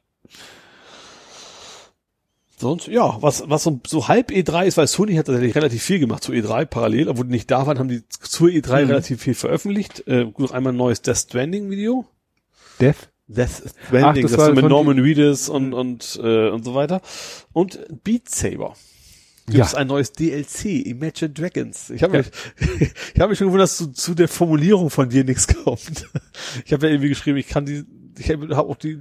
Sonst, 2.58 2.87
ja, 2.89 3.19
was, 3.21 3.44
was 3.49 3.62
so, 3.65 3.81
so 3.87 4.08
halb 4.08 4.31
E3 4.31 4.65
ist, 4.67 4.76
weil 4.78 4.87
Sony 4.87 5.15
hat 5.17 5.26
tatsächlich 5.26 5.55
relativ 5.55 5.83
viel 5.83 5.99
gemacht 5.99 6.22
zu 6.24 6.33
E3 6.33 6.65
parallel, 6.65 7.08
obwohl 7.08 7.26
die 7.26 7.33
nicht 7.33 7.51
da 7.51 7.67
waren, 7.67 7.78
haben 7.78 7.89
die 7.89 8.03
zur 8.08 8.49
E3 8.49 8.83
Mhm. 8.85 8.89
relativ 8.89 9.21
viel 9.22 9.35
veröffentlicht. 9.35 10.06
Äh, 10.06 10.24
noch 10.39 10.53
einmal 10.53 10.72
ein 10.72 10.76
neues 10.76 11.03
Death 11.03 11.19
Stranding 11.19 11.69
Video. 11.71 12.06
Death? 12.81 13.10
Death 13.28 13.62
Ach, 13.67 13.87
Stranding, 13.89 14.22
das 14.22 14.31
das, 14.33 14.39
war 14.40 14.47
so 14.47 14.55
mit 14.55 14.65
Norman 14.69 14.99
Reedus 15.01 15.49
und, 15.51 15.74
und, 15.74 16.19
äh, 16.22 16.49
und 16.49 16.65
so 16.65 16.74
weiter. 16.74 17.03
Und 17.53 17.78
Beat 18.05 18.28
Saber. 18.31 18.74
Gibt 19.47 19.58
Ja. 19.58 19.65
es 19.65 19.74
ein 19.74 19.87
neues 19.89 20.12
DLC, 20.12 20.65
Imagine 20.87 21.31
Dragons. 21.31 21.90
Ich 21.90 22.03
habe 22.03 22.17
Ja. 22.17 22.22
mich, 22.22 22.90
ich 23.15 23.21
habe 23.21 23.31
mich 23.31 23.39
schon 23.39 23.49
gewundert, 23.49 23.69
dass 23.69 23.76
zu, 23.76 23.92
zu 23.92 24.15
der 24.15 24.28
Formulierung 24.28 24.89
von 24.90 25.08
dir 25.10 25.24
nichts 25.24 25.47
kommt. 25.49 26.06
Ich 26.65 26.72
habe 26.72 26.87
ja 26.87 26.92
irgendwie 26.92 27.10
geschrieben, 27.10 27.37
ich 27.37 27.49
kann 27.49 27.67
die, 27.67 27.85
ich 28.19 28.31
habe 28.31 28.56
auch 28.58 28.76
die 28.76 28.99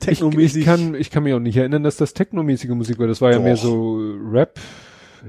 technomäßig. 0.00 0.60
ich, 0.60 0.64
kann, 0.64 0.94
ich 0.94 1.10
kann 1.10 1.22
mich 1.22 1.34
auch 1.34 1.40
nicht 1.40 1.56
erinnern, 1.56 1.82
dass 1.82 1.96
das 1.96 2.14
technomäßige 2.14 2.70
Musik 2.70 2.98
war. 2.98 3.06
Das 3.06 3.20
war 3.20 3.30
ja 3.30 3.36
Doch. 3.38 3.44
mehr 3.44 3.56
so 3.56 4.00
Rap, 4.30 4.58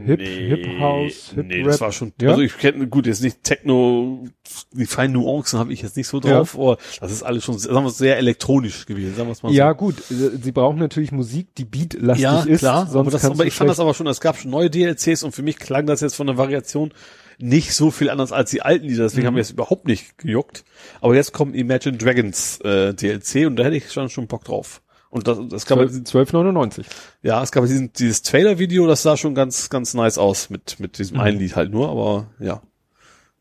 Hip, 0.06 0.20
Nee, 0.20 0.48
Hip 0.50 0.80
House, 0.80 1.32
Hip 1.34 1.48
nee, 1.48 1.58
Rap. 1.58 1.66
das 1.68 1.82
war 1.82 1.92
schon, 1.92 2.14
Ja? 2.22 2.30
also 2.30 2.42
ich 2.42 2.56
kenne, 2.58 2.88
gut, 2.88 3.08
jetzt 3.08 3.24
nicht 3.24 3.42
Techno, 3.44 4.28
die 4.72 4.86
feinen 4.86 5.14
Nuancen 5.14 5.58
habe 5.58 5.74
ich 5.74 5.82
jetzt 5.82 5.98
nicht 5.98 6.08
so 6.08 6.20
drauf, 6.20 6.56
aber 6.56 6.78
das 7.00 7.12
ist 7.12 7.24
alles 7.24 7.44
schon, 7.44 7.58
sagen 7.58 7.84
wir 7.84 7.90
sehr 7.90 8.18
elektronisch 8.18 8.86
gewesen, 8.86 9.16
sagen 9.16 9.30
wir 9.30 9.36
mal 9.42 9.52
ja, 9.56 9.70
so. 9.70 9.76
gut, 9.76 9.96
äh, 10.12 10.38
sie 10.40 10.52
brauchen 10.52 10.78
natürlich 10.78 11.12
Musik, 11.12 11.56
die 11.56 11.66
beatlastig 11.66 12.24
Ja, 12.24 12.44
ist. 12.44 12.60
klar, 12.60 12.86
sonst 12.86 12.96
aber, 12.96 13.12
das, 13.12 13.26
aber 13.26 13.46
ich 13.48 13.54
fand 13.56 13.70
das 13.72 13.80
aber 13.80 13.96
schon, 13.96 14.06
es 14.06 14.22
gab 14.22 14.38
schon 14.38 14.52
neue 14.52 14.70
DLCs 14.70 15.24
und 15.24 15.32
für 15.34 15.42
mich 15.42 15.58
klang 15.58 15.88
das 15.88 16.02
jetzt 16.02 16.16
von 16.16 16.28
der 16.28 16.38
Variation 16.38 16.92
nicht 17.38 17.74
so 17.74 17.92
viel 17.92 18.10
anders 18.10 18.32
als 18.32 18.52
die 18.52 18.62
alten 18.62 18.88
Lieder, 18.88 19.04
deswegen 19.04 19.28
haben 19.28 19.36
wir 19.36 19.42
jetzt 19.42 19.52
überhaupt 19.52 19.88
nicht 19.88 20.18
gejuckt. 20.18 20.64
Aber 21.02 21.16
jetzt 21.16 21.34
kommt 21.34 21.56
Imagine 21.56 21.98
Dragons 21.98 22.60
äh, 22.62 22.94
DLC 22.94 23.48
und 23.48 23.58
da 23.58 23.64
hätte 23.64 23.76
ich 23.76 23.92
schon 23.92 24.10
schon 24.10 24.28
Bock 24.28 24.44
drauf. 24.44 24.82
Und 25.10 25.28
das, 25.28 25.40
das 25.50 25.66
gab 25.66 25.80
12 25.80 26.04
12,99. 26.04 26.86
ja, 27.24 27.42
es 27.42 27.52
gab 27.52 27.66
diesen, 27.66 27.94
dieses 27.94 28.24
Trailer-Video, 28.24 28.88
das 28.88 29.04
sah 29.04 29.16
schon 29.16 29.36
ganz, 29.36 29.70
ganz 29.70 29.94
nice 29.94 30.18
aus 30.18 30.50
mit, 30.50 30.80
mit 30.80 30.98
diesem 31.00 31.20
einen 31.20 31.40
Lied 31.40 31.56
halt 31.56 31.72
nur, 31.72 31.90
aber 31.90 32.28
ja, 32.40 32.62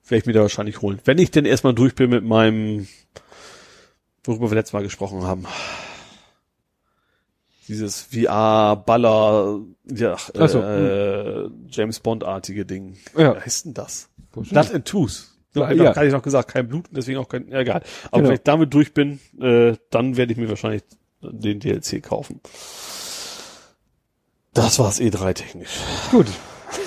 werde 0.05 0.21
ich 0.21 0.27
mir 0.27 0.33
da 0.33 0.43
wahrscheinlich 0.43 0.81
holen. 0.81 1.01
Wenn 1.05 1.19
ich 1.19 1.31
denn 1.31 1.45
erstmal 1.45 1.75
durch 1.75 1.95
bin 1.95 2.11
mit 2.11 2.25
meinem, 2.25 2.87
worüber 4.25 4.51
wir 4.51 4.55
letztes 4.57 4.75
Mal 4.75 4.83
gesprochen 4.83 5.25
haben. 5.25 5.47
Dieses 7.69 8.03
VR-Baller, 8.03 9.61
ja, 9.91 10.17
so, 10.47 10.61
äh, 10.61 11.49
James 11.69 12.01
Bond-artige 12.01 12.65
Ding. 12.65 12.97
Ja. 13.17 13.35
Wie 13.37 13.41
heißt 13.41 13.67
denn 13.67 13.75
das? 13.75 14.09
Blood 14.33 14.73
and 14.75 14.85
Tooth. 14.87 15.29
Ja, 15.55 15.71
Ja, 15.73 15.85
ja. 15.85 15.93
Kann 15.93 16.07
ich 16.07 16.13
noch 16.13 16.23
gesagt, 16.23 16.49
kein 16.51 16.69
Blut, 16.69 16.87
deswegen 16.91 17.19
auch 17.19 17.29
kein, 17.29 17.49
ja, 17.49 17.61
egal. 17.61 17.83
Aber 18.11 18.19
Genau. 18.19 18.29
wenn 18.29 18.35
ich 18.37 18.43
damit 18.43 18.73
durch 18.75 18.93
bin, 18.95 19.19
äh, 19.41 19.75
dann 19.91 20.17
werde 20.17 20.33
ich 20.33 20.39
mir 20.39 20.49
wahrscheinlich 20.49 20.83
den 21.23 21.59
DLC 21.61 22.03
kaufen. 22.03 22.41
Das 24.55 24.79
war's 24.79 25.01
E3 25.01 25.33
technisch. 25.35 25.79
Gut. 26.11 26.27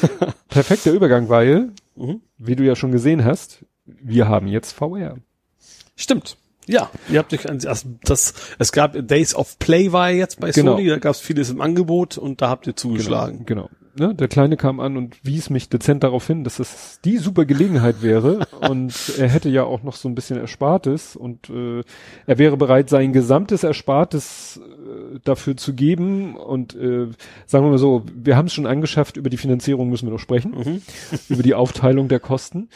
Perfekter 0.49 0.91
Übergang, 0.91 1.29
weil, 1.29 1.71
Mhm. 1.95 2.21
wie 2.37 2.55
du 2.55 2.63
ja 2.63 2.75
schon 2.75 2.91
gesehen 2.91 3.25
hast, 3.25 3.65
wir 3.85 4.27
haben 4.27 4.47
jetzt 4.47 4.71
VR. 4.73 5.17
Stimmt. 5.95 6.37
Ja, 6.69 6.89
ihr 7.09 7.17
habt 7.19 7.33
euch 7.33 7.49
an 7.49 7.57
das, 7.59 7.85
das, 8.03 8.33
es 8.59 8.71
gab 8.71 8.95
Days 9.07 9.33
of 9.33 9.57
Play 9.59 9.91
war 9.91 10.11
jetzt 10.11 10.39
bei 10.39 10.51
Genau. 10.51 10.73
Sony, 10.77 10.87
da 10.87 10.97
gab 10.99 11.13
es 11.15 11.19
vieles 11.19 11.49
im 11.49 11.61
Angebot 11.61 12.17
und 12.17 12.41
da 12.41 12.49
habt 12.49 12.67
ihr 12.67 12.75
zugeschlagen. 12.75 13.45
Genau. 13.45 13.69
Ne, 13.97 14.13
der 14.13 14.27
Kleine 14.27 14.55
kam 14.55 14.79
an 14.79 14.95
und 14.95 15.17
wies 15.25 15.49
mich 15.49 15.67
dezent 15.67 16.03
darauf 16.03 16.25
hin, 16.27 16.43
dass 16.43 16.59
es 16.59 16.99
die 17.03 17.17
super 17.17 17.45
Gelegenheit 17.45 18.03
wäre 18.03 18.47
und 18.69 18.93
er 19.17 19.27
hätte 19.27 19.49
ja 19.49 19.63
auch 19.63 19.81
noch 19.81 19.95
so 19.95 20.07
ein 20.07 20.13
bisschen 20.15 20.37
Erspartes 20.39 21.15
und 21.15 21.49
äh, 21.49 21.81
er 22.27 22.37
wäre 22.37 22.55
bereit, 22.55 22.89
sein 22.89 23.13
gesamtes 23.13 23.63
Erspartes 23.63 24.61
äh, 24.63 25.19
dafür 25.23 25.57
zu 25.57 25.73
geben 25.73 26.35
und 26.37 26.75
äh, 26.75 27.07
sagen 27.47 27.65
wir 27.65 27.71
mal 27.71 27.77
so, 27.79 28.03
wir 28.13 28.37
haben 28.37 28.45
es 28.45 28.53
schon 28.53 28.67
angeschafft, 28.67 29.17
über 29.17 29.31
die 29.31 29.37
Finanzierung 29.37 29.89
müssen 29.89 30.05
wir 30.07 30.13
noch 30.13 30.19
sprechen, 30.19 30.51
Mhm. 30.51 30.81
über 31.29 31.41
die 31.43 31.55
Aufteilung 31.55 32.07
der 32.09 32.19
Kosten 32.19 32.69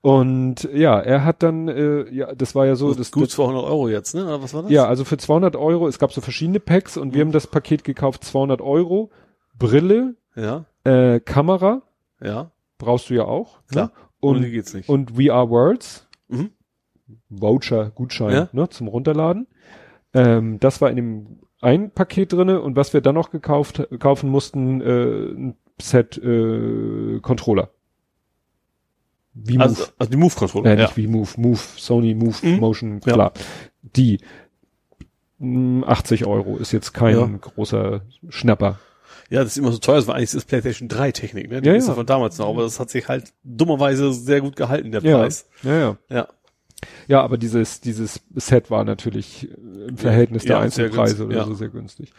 und 0.00 0.68
ja, 0.72 1.00
er 1.00 1.24
hat 1.24 1.42
dann, 1.42 1.68
äh, 1.68 2.08
ja, 2.14 2.34
das 2.34 2.54
war 2.54 2.66
ja 2.66 2.76
so, 2.76 2.94
das, 2.94 3.10
Gut 3.10 3.24
das 3.24 3.30
200 3.32 3.64
Euro 3.64 3.88
jetzt, 3.88 4.14
ne? 4.14 4.24
Oder 4.24 4.42
was 4.42 4.54
war 4.54 4.62
das? 4.62 4.70
ja, 4.70 4.86
also 4.86 5.04
für 5.04 5.16
200 5.16 5.56
Euro, 5.56 5.88
es 5.88 5.98
gab 5.98 6.12
so 6.12 6.20
verschiedene 6.20 6.60
Packs 6.60 6.96
und 6.96 7.14
wir 7.14 7.20
haben 7.22 7.32
das 7.32 7.46
Paket 7.46 7.84
gekauft, 7.84 8.24
200 8.24 8.60
Euro, 8.60 9.10
Brille, 9.58 10.14
Ja, 10.36 10.64
äh, 10.84 11.18
Kamera, 11.20 11.82
ja, 12.22 12.52
brauchst 12.78 13.10
du 13.10 13.14
ja 13.14 13.24
auch. 13.24 13.58
klar. 13.70 13.86
Ne? 13.86 13.92
Ohne 14.20 14.40
die 14.40 14.46
Und, 14.46 14.52
geht's 14.52 14.74
nicht. 14.74 14.88
und 14.88 15.12
VR 15.12 15.48
Worlds, 15.50 16.06
Mhm. 16.28 16.50
Voucher, 17.30 17.90
Gutschein, 17.90 18.32
Ja. 18.32 18.48
ne, 18.52 18.68
zum 18.68 18.88
Runterladen. 18.88 19.46
Ähm, 20.14 20.58
das 20.60 20.80
war 20.80 20.90
in 20.90 20.96
dem 20.96 21.26
ein 21.60 21.90
Paket 21.90 22.32
drinne 22.32 22.60
und 22.60 22.76
was 22.76 22.92
wir 22.92 23.00
dann 23.00 23.14
noch 23.14 23.30
gekauft, 23.30 23.88
kaufen 23.98 24.30
mussten, 24.30 24.80
äh, 24.80 25.30
ein 25.32 25.56
Set 25.80 26.18
äh, 26.18 27.18
Controller. 27.20 27.70
Wie 29.44 29.54
Move. 29.58 29.62
Also, 29.64 29.84
also 29.98 30.10
die 30.10 30.16
Move-Controller. 30.16 30.70
äh, 30.72 30.76
nicht 30.76 30.96
wie 30.96 31.06
Move, 31.06 31.28
Move, 31.36 31.58
Sony 31.76 32.14
Move 32.14 32.36
Mhm. 32.42 32.56
Motion, 32.60 33.00
Ja. 33.06 33.12
klar. 33.12 33.32
Die 33.96 34.18
mh, 35.38 35.86
80 35.86 36.26
Euro 36.26 36.56
ist 36.56 36.72
jetzt 36.72 36.92
kein 36.94 37.16
Ja. 37.16 37.26
großer 37.40 38.02
Schnapper. 38.28 38.78
Ja, 39.30 39.40
das 39.42 39.52
ist 39.52 39.58
immer 39.58 39.72
so 39.72 39.78
teuer, 39.78 39.96
das 39.96 40.06
war 40.06 40.14
eigentlich 40.14 40.30
das 40.30 40.44
PlayStation 40.46 40.88
3 40.88 41.12
Technik, 41.12 41.50
ne? 41.50 41.60
Die 41.60 41.68
Ja, 41.68 41.74
ist 41.74 41.84
ja. 41.84 41.90
ja 41.92 41.96
von 41.96 42.06
damals 42.06 42.38
noch, 42.38 42.48
aber 42.48 42.62
das 42.62 42.80
hat 42.80 42.88
sich 42.90 43.08
halt 43.08 43.32
dummerweise 43.44 44.12
sehr 44.12 44.40
gut 44.40 44.56
gehalten, 44.56 44.90
der 44.90 45.02
Ja, 45.02 45.18
Preis. 45.18 45.46
ja, 45.62 45.78
ja. 45.78 45.96
Ja. 46.08 46.28
Ja, 47.08 47.22
aber 47.22 47.36
dieses, 47.38 47.80
dieses 47.80 48.20
Set 48.36 48.70
war 48.70 48.84
natürlich 48.84 49.48
im 49.88 49.96
Verhältnis 49.98 50.44
Ja, 50.44 50.50
der 50.50 50.58
Einzelpreise 50.60 51.26
oder 51.26 51.38
ja. 51.38 51.44
so 51.44 51.52
sehr 51.54 51.68
günstig. 51.68 52.12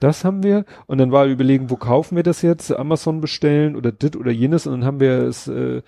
Das 0.00 0.24
haben 0.24 0.42
wir 0.42 0.64
und 0.86 0.98
dann 0.98 1.10
war 1.12 1.26
überlegen, 1.26 1.68
wo 1.70 1.76
kaufen 1.76 2.14
wir 2.16 2.22
das 2.22 2.40
jetzt? 2.42 2.70
Amazon 2.70 3.20
bestellen 3.20 3.74
oder 3.74 3.90
dit 3.90 4.16
oder 4.16 4.30
jenes 4.30 4.66
und 4.66 4.72
dann 4.72 4.84
haben 4.84 5.00
wir 5.00 5.22
es, 5.22 5.48
äh, 5.48 5.82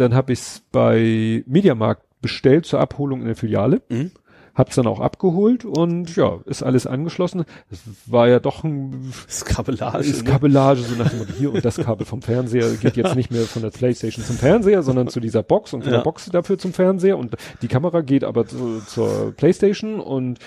dann 0.00 0.14
habe 0.14 0.32
ich 0.32 0.38
es 0.40 0.62
bei 0.72 1.42
Mediamarkt 1.46 2.02
bestellt 2.20 2.66
zur 2.66 2.80
Abholung 2.80 3.20
in 3.20 3.26
der 3.26 3.36
Filiale. 3.36 3.82
Mhm. 3.88 4.10
Hab's 4.54 4.74
dann 4.74 4.88
auch 4.88 4.98
abgeholt 4.98 5.64
und 5.64 6.16
ja, 6.16 6.40
ist 6.44 6.64
alles 6.64 6.84
angeschlossen. 6.84 7.44
Es 7.70 7.80
war 8.06 8.26
ja 8.28 8.40
doch 8.40 8.64
ein 8.64 9.12
Das 9.26 9.36
ist 9.36 9.44
Kabellage. 9.44 9.98
ist 10.00 10.24
ne? 10.24 10.84
So 10.88 10.96
nach 10.96 11.10
dem 11.10 11.18
Motto, 11.20 11.32
hier 11.38 11.52
und 11.52 11.64
das 11.64 11.76
Kabel 11.76 12.04
vom 12.04 12.22
Fernseher 12.22 12.68
geht 12.74 12.96
jetzt 12.96 13.14
nicht 13.14 13.30
mehr 13.30 13.42
von 13.44 13.62
der 13.62 13.70
Playstation 13.70 14.24
zum 14.24 14.34
Fernseher, 14.34 14.82
sondern 14.82 15.06
zu 15.06 15.20
dieser 15.20 15.44
Box 15.44 15.74
und 15.74 15.82
von 15.84 15.92
Ja. 15.92 15.98
der 15.98 16.04
Box 16.04 16.26
dafür 16.32 16.58
zum 16.58 16.72
Fernseher 16.72 17.18
und 17.18 17.36
die 17.62 17.68
Kamera 17.68 18.00
geht 18.00 18.24
aber 18.24 18.46
zu, 18.46 18.80
zur 18.84 19.32
Playstation 19.36 20.00
und 20.00 20.40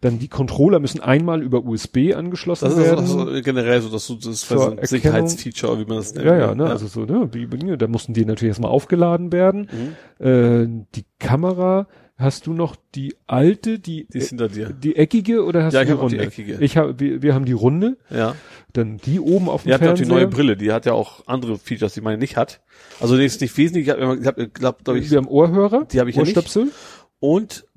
dann 0.00 0.18
die 0.18 0.28
Controller 0.28 0.78
müssen 0.78 1.00
einmal 1.00 1.42
über 1.42 1.64
USB 1.64 2.14
angeschlossen 2.14 2.66
Das 2.66 2.74
ist 2.78 2.84
werden. 2.84 2.98
also 3.00 3.26
generell 3.42 3.80
so, 3.80 3.88
dass 3.88 4.06
du 4.06 4.14
das 4.14 4.42
so 4.48 4.76
Sicherheitsfeature, 4.80 5.78
wie 5.80 5.84
man 5.84 5.96
das 5.98 6.14
nennt. 6.14 6.26
ja, 6.26 6.36
ja, 6.36 6.54
ne, 6.54 6.66
also 6.66 6.86
so, 6.86 7.00
ne, 7.04 7.28
wie, 7.32 7.76
da 7.76 7.86
mussten 7.88 8.14
die 8.14 8.24
natürlich 8.24 8.50
erstmal 8.50 8.70
aufgeladen 8.70 9.32
werden. 9.32 9.68
Mhm. 10.20 10.24
Äh, 10.24 10.84
die 10.94 11.04
Kamera 11.18 11.86
Hast 12.20 12.48
du 12.48 12.52
noch 12.52 12.74
die 12.96 13.14
alte, 13.28 13.78
die, 13.78 14.08
Die 14.12 14.18
ist 14.18 14.30
hinter 14.30 14.48
dir. 14.48 14.70
die 14.70 14.96
eckige 14.96 15.44
oder 15.44 15.62
hast 15.62 15.74
Ja, 15.74 15.84
du 15.84 15.92
ich 15.92 15.94
die 15.94 16.00
auch 16.00 16.08
die 16.08 16.16
runde? 16.16 16.26
eckige. 16.26 16.56
Ich 16.58 16.76
hab, 16.76 16.98
wir, 16.98 17.22
wir 17.22 17.32
haben 17.32 17.44
die 17.44 17.52
runde, 17.52 17.96
Ja. 18.10 18.34
dann 18.72 18.96
die 18.96 19.20
oben 19.20 19.48
auf 19.48 19.62
dem 19.62 19.68
Die 19.68 19.74
hat 19.74 19.82
ja 19.82 19.90
auch 19.92 19.94
die 19.94 19.98
Fernseher. 20.00 20.16
neue 20.16 20.26
Brille, 20.26 20.56
die 20.56 20.72
hat 20.72 20.84
ja 20.84 20.94
auch 20.94 21.22
andere 21.28 21.58
Features, 21.58 21.94
die 21.94 22.00
meine 22.00 22.18
nicht 22.18 22.36
hat. 22.36 22.60
Also 22.98 23.16
die 23.16 23.24
ist 23.24 23.40
nicht 23.40 23.56
wesentlich, 23.56 23.86
ich 23.86 23.92
habe 23.92 24.18
hab, 24.24 24.34
glaub, 24.52 24.82
glaub 24.82 24.96
ich, 24.96 25.08
wir 25.12 25.18
haben 25.18 25.28
Ohrhörer, 25.28 25.84
Die 25.92 26.00
hab 26.00 26.08
ich 26.08 26.16
ja 26.16 26.22
nicht. 26.24 26.36
Ohrstöpsel. 26.36 26.72
und 27.20 27.67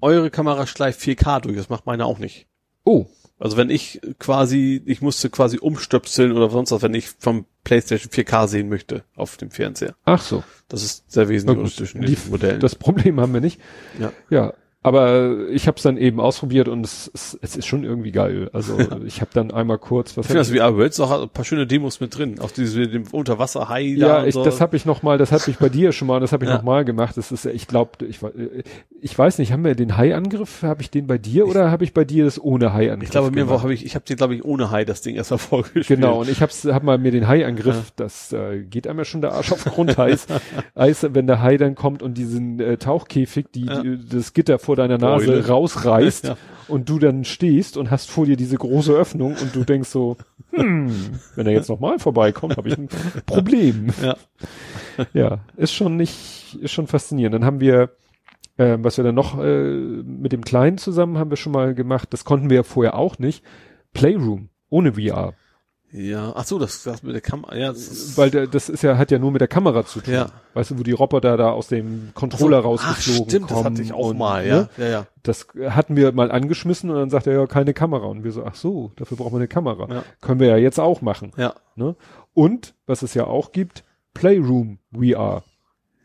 eure 0.00 0.30
Kamera 0.30 0.66
schleift 0.66 1.00
4K 1.00 1.40
durch, 1.40 1.56
das 1.56 1.68
macht 1.68 1.86
meine 1.86 2.04
auch 2.06 2.18
nicht. 2.18 2.46
Oh, 2.84 3.06
Also 3.38 3.56
wenn 3.56 3.70
ich 3.70 4.00
quasi, 4.18 4.82
ich 4.86 5.00
musste 5.02 5.30
quasi 5.30 5.58
umstöpseln 5.58 6.32
oder 6.32 6.50
sonst 6.50 6.72
was, 6.72 6.82
wenn 6.82 6.94
ich 6.94 7.08
vom 7.18 7.46
PlayStation 7.64 8.10
4K 8.12 8.48
sehen 8.48 8.68
möchte 8.68 9.04
auf 9.16 9.36
dem 9.36 9.50
Fernseher. 9.50 9.94
ach 10.04 10.22
so. 10.22 10.42
Das 10.68 10.82
ist 10.84 11.10
sehr 11.10 11.28
wesentlich 11.28 11.74
zwischen 11.74 12.00
den 12.02 12.16
Modellen. 12.30 12.60
das 12.60 12.76
Problem 12.76 13.20
haben 13.20 13.34
wir 13.34 13.40
nicht. 13.40 13.60
ja. 13.98 14.12
Ja, 14.30 14.54
aber 14.82 15.48
ich 15.50 15.66
habe 15.66 15.76
es 15.76 15.82
dann 15.82 15.98
eben 15.98 16.20
ausprobiert 16.20 16.66
und 16.68 16.84
es, 16.86 17.10
es, 17.12 17.38
es 17.42 17.56
ist 17.56 17.66
schon 17.66 17.84
irgendwie 17.84 18.12
geil. 18.12 18.48
Also 18.54 18.78
ich 19.04 19.20
habe 19.20 19.30
dann 19.34 19.50
einmal 19.50 19.76
kurz 19.76 20.16
was 20.16 20.24
Ich 20.24 20.32
finde 20.32 20.38
das 20.40 20.50
VR 20.50 20.74
Worlds 20.76 20.98
auch 21.00 21.22
ein 21.22 21.28
paar 21.28 21.44
schöne 21.44 21.66
Demos 21.66 22.00
mit 22.00 22.16
drin. 22.16 22.40
Auch 22.40 22.50
dieses 22.50 22.76
mit 22.76 22.94
dem 22.94 23.04
Unterwasserhai 23.12 23.82
ja, 23.82 24.20
und 24.20 24.28
ich, 24.28 24.34
so. 24.34 24.42
das 24.42 24.62
habe 24.62 24.76
ich 24.76 24.86
noch 24.86 25.02
mal, 25.02 25.18
das 25.18 25.32
hatte 25.32 25.50
ich 25.50 25.58
bei 25.58 25.68
dir 25.68 25.92
schon 25.92 26.08
mal, 26.08 26.18
das 26.20 26.32
habe 26.32 26.44
ich 26.44 26.50
Ja. 26.50 26.56
noch 26.56 26.62
mal 26.62 26.86
gemacht. 26.86 27.18
Das 27.18 27.30
ist, 27.30 27.44
ich 27.44 27.66
glaube, 27.66 28.06
ich, 28.08 28.20
ich 29.02 29.18
weiß 29.18 29.38
nicht, 29.38 29.52
haben 29.52 29.64
wir 29.64 29.74
den 29.74 29.98
Hai-Angriff? 29.98 30.62
Habe 30.62 30.80
ich 30.80 30.90
den 30.90 31.06
bei 31.06 31.18
dir 31.18 31.46
oder 31.46 31.70
habe 31.70 31.84
ich 31.84 31.92
bei 31.92 32.04
dir 32.06 32.24
das 32.24 32.42
ohne 32.42 32.72
Hai-Angriff? 32.72 33.08
ich 33.08 33.10
glaube, 33.10 33.30
mir 33.32 33.46
habe 33.48 33.74
ich, 33.74 33.84
ich 33.84 33.94
habe 33.94 34.06
dir, 34.06 34.16
glaube 34.16 34.34
ich, 34.34 34.44
ohne 34.46 34.70
Hai 34.70 34.86
das 34.86 35.02
Ding 35.02 35.14
erstmal 35.14 35.38
vorgespielt. 35.40 35.88
Genau, 35.88 36.20
und 36.20 36.30
ich 36.30 36.40
hab's, 36.40 36.64
hab 36.64 36.82
mal 36.84 36.96
mir 36.96 37.10
den 37.12 37.28
Hai-Angriff, 37.28 37.92
das 37.96 38.32
äh, 38.32 38.62
geht 38.62 38.86
einem 38.86 39.00
ja 39.00 39.04
schon 39.04 39.20
der 39.20 39.32
Arsch 39.34 39.52
auf 39.52 39.62
Grundeis, 39.64 40.26
Eis, 40.74 41.06
wenn 41.12 41.26
der 41.26 41.42
Hai 41.42 41.58
dann 41.58 41.74
kommt 41.74 42.02
und 42.02 42.14
diesen 42.14 42.60
äh, 42.60 42.78
Tauchkäfig, 42.78 43.46
die, 43.54 43.66
Ja. 43.66 43.82
die 43.82 43.98
das 44.08 44.32
Gitter 44.32 44.58
vor 44.58 44.69
deiner 44.76 44.98
Nase 44.98 45.26
Beule. 45.26 45.46
rausreißt 45.46 46.24
Ja. 46.28 46.36
und 46.68 46.88
du 46.88 46.98
dann 46.98 47.24
stehst 47.24 47.76
und 47.76 47.90
hast 47.90 48.10
vor 48.10 48.26
dir 48.26 48.36
diese 48.36 48.56
große 48.56 48.92
Öffnung 48.92 49.36
und 49.40 49.54
du 49.54 49.64
denkst 49.64 49.88
so, 49.88 50.16
hm, 50.52 50.92
wenn 51.36 51.46
er 51.46 51.52
jetzt 51.52 51.68
nochmal 51.68 51.98
vorbeikommt, 51.98 52.56
habe 52.56 52.68
ich 52.68 52.78
ein 52.78 52.88
Problem. 53.26 53.88
Ja. 54.02 54.16
Ja, 55.14 55.38
ist 55.56 55.72
schon 55.72 55.96
nicht, 55.96 56.58
ist 56.60 56.72
schon 56.72 56.86
faszinierend. 56.86 57.34
Dann 57.34 57.44
haben 57.44 57.60
wir, 57.60 57.90
äh, 58.58 58.76
was 58.80 58.96
wir 58.98 59.04
dann 59.04 59.14
noch 59.14 59.38
äh, 59.42 59.70
mit 59.72 60.32
dem 60.32 60.44
Kleinen 60.44 60.76
zusammen 60.78 61.16
haben 61.16 61.30
wir 61.30 61.36
schon 61.38 61.52
mal 61.52 61.74
gemacht, 61.74 62.08
das 62.12 62.24
konnten 62.24 62.50
wir 62.50 62.56
ja 62.56 62.62
vorher 62.64 62.96
auch 62.96 63.18
nicht, 63.18 63.42
Playroom 63.94 64.48
ohne 64.68 64.92
VR. 64.94 65.32
Ja, 65.92 66.32
ach 66.36 66.44
so, 66.44 66.58
das, 66.60 66.84
das 66.84 67.02
mit 67.02 67.14
der 67.14 67.20
Kamera, 67.20 67.56
ja, 67.56 67.68
das 67.68 67.88
ist, 67.88 68.16
Weil 68.16 68.30
der, 68.30 68.46
das 68.46 68.68
ist 68.68 68.82
ja, 68.82 68.96
hat 68.96 69.10
ja 69.10 69.18
nur 69.18 69.32
mit 69.32 69.40
der 69.40 69.48
Kamera 69.48 69.84
zu 69.84 70.00
tun. 70.00 70.14
Ja. 70.14 70.30
Weißt 70.54 70.70
du, 70.70 70.78
wo 70.78 70.82
die 70.84 70.92
Roboter 70.92 71.36
da 71.36 71.50
aus 71.50 71.66
dem 71.66 72.10
Controller 72.14 72.58
Ach 72.58 72.62
so, 72.62 72.68
rausgeflogen 72.68 73.22
ach, 73.24 73.28
stimmt, 73.28 73.48
kommen. 73.48 73.64
das 73.64 73.72
hatte 73.72 73.82
ich 73.82 73.92
auch 73.92 74.10
und, 74.10 74.18
mal, 74.18 74.46
ja, 74.46 74.56
Ne? 74.60 74.68
ja, 74.78 74.86
ja. 74.88 75.06
Das 75.24 75.48
hatten 75.68 75.96
wir 75.96 76.12
mal 76.12 76.30
angeschmissen 76.30 76.90
und 76.90 76.96
dann 76.96 77.10
sagt 77.10 77.26
er 77.26 77.32
ja 77.34 77.46
keine 77.46 77.74
Kamera. 77.74 78.06
Und 78.06 78.22
wir 78.22 78.30
so, 78.30 78.44
ach 78.44 78.54
so, 78.54 78.92
dafür 78.96 79.16
braucht 79.16 79.32
man 79.32 79.40
eine 79.40 79.48
Kamera. 79.48 79.92
Ja. 79.92 80.04
Können 80.20 80.38
wir 80.38 80.46
ja 80.46 80.56
jetzt 80.58 80.78
auch 80.78 81.02
machen. 81.02 81.32
Ja, 81.36 81.54
Ne? 81.74 81.96
Und, 82.34 82.74
was 82.86 83.02
es 83.02 83.14
ja 83.14 83.24
auch 83.26 83.50
gibt, 83.50 83.82
Playroom 84.14 84.78
VR. 84.92 85.42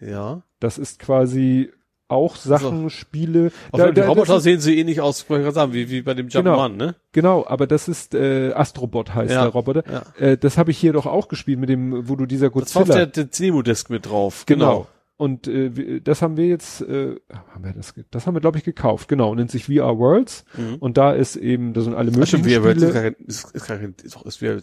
ja. 0.01 0.41
Das 0.59 0.77
ist 0.79 0.97
quasi 0.99 1.71
auch 2.07 2.35
Sachen, 2.35 2.89
Spiele. 2.89 3.51
Auch 3.71 3.79
die 3.87 3.93
das 3.93 4.07
Roboter 4.07 4.37
ist- 4.37 4.43
sehen 4.43 4.59
sie 4.59 4.79
ähnlich 4.79 5.01
aus, 5.01 5.27
wollte 5.29 5.41
ich 5.41 5.45
gerade 5.45 5.55
sagen, 5.55 5.73
wie, 5.73 5.89
wie 5.89 6.01
bei 6.01 6.13
dem 6.13 6.27
Jump 6.27 6.45
Genau. 6.45 6.67
Ne? 6.67 6.95
Genau, 7.13 7.45
aber 7.47 7.65
das 7.67 7.87
ist 7.87 8.13
äh, 8.13 8.51
Astrobot 8.53 9.13
heißt 9.15 9.31
Ja, 9.33 9.41
der 9.43 9.51
Roboter. 9.51 9.83
ja. 9.91 10.03
Äh, 10.23 10.37
das 10.37 10.57
habe 10.57 10.71
ich 10.71 10.77
hier 10.77 10.93
doch 10.93 11.05
auch 11.05 11.27
gespielt 11.27 11.59
mit 11.59 11.69
dem, 11.69 12.07
wo 12.07 12.15
du 12.15 12.25
dieser 12.25 12.49
Das 12.51 12.75
war 12.75 12.83
Godzilla. 12.83 12.83
auf 12.83 12.87
der, 12.87 13.05
der 13.07 13.23
Demo-Disc 13.25 13.89
mit 13.89 14.05
drauf. 14.07 14.43
Genau. 14.45 14.87
Und 15.17 15.47
äh, 15.47 16.01
das 16.01 16.21
haben 16.21 16.35
wir 16.35 16.45
jetzt, 16.45 16.81
äh, 16.81 17.15
haben 17.31 17.63
wir 17.63 17.71
das, 17.71 17.93
das 18.11 18.27
haben 18.27 18.33
wir 18.33 18.41
glaube 18.41 18.57
ich 18.57 18.65
gekauft. 18.65 19.07
Genau, 19.07 19.33
nennt 19.33 19.49
sich 19.49 19.65
VR 19.67 19.97
Worlds. 19.97 20.43
Mhm. 20.57 20.75
Und 20.79 20.97
da 20.97 21.13
ist 21.13 21.37
eben, 21.37 21.71
da 21.71 21.79
sind 21.81 21.93
alle 21.95 22.11
Ach, 22.11 22.17
möglichen 22.17 22.39
stimmt, 22.43 22.51
VR 22.53 22.63
Worlds 22.65 22.83
ist, 22.83 22.93
kein, 22.93 23.13
ist, 23.25 23.51
ist, 23.55 23.65
kein, 23.65 23.95
ist, 24.03 24.15
doch, 24.15 24.25
ist 24.25 24.39
VR 24.39 24.59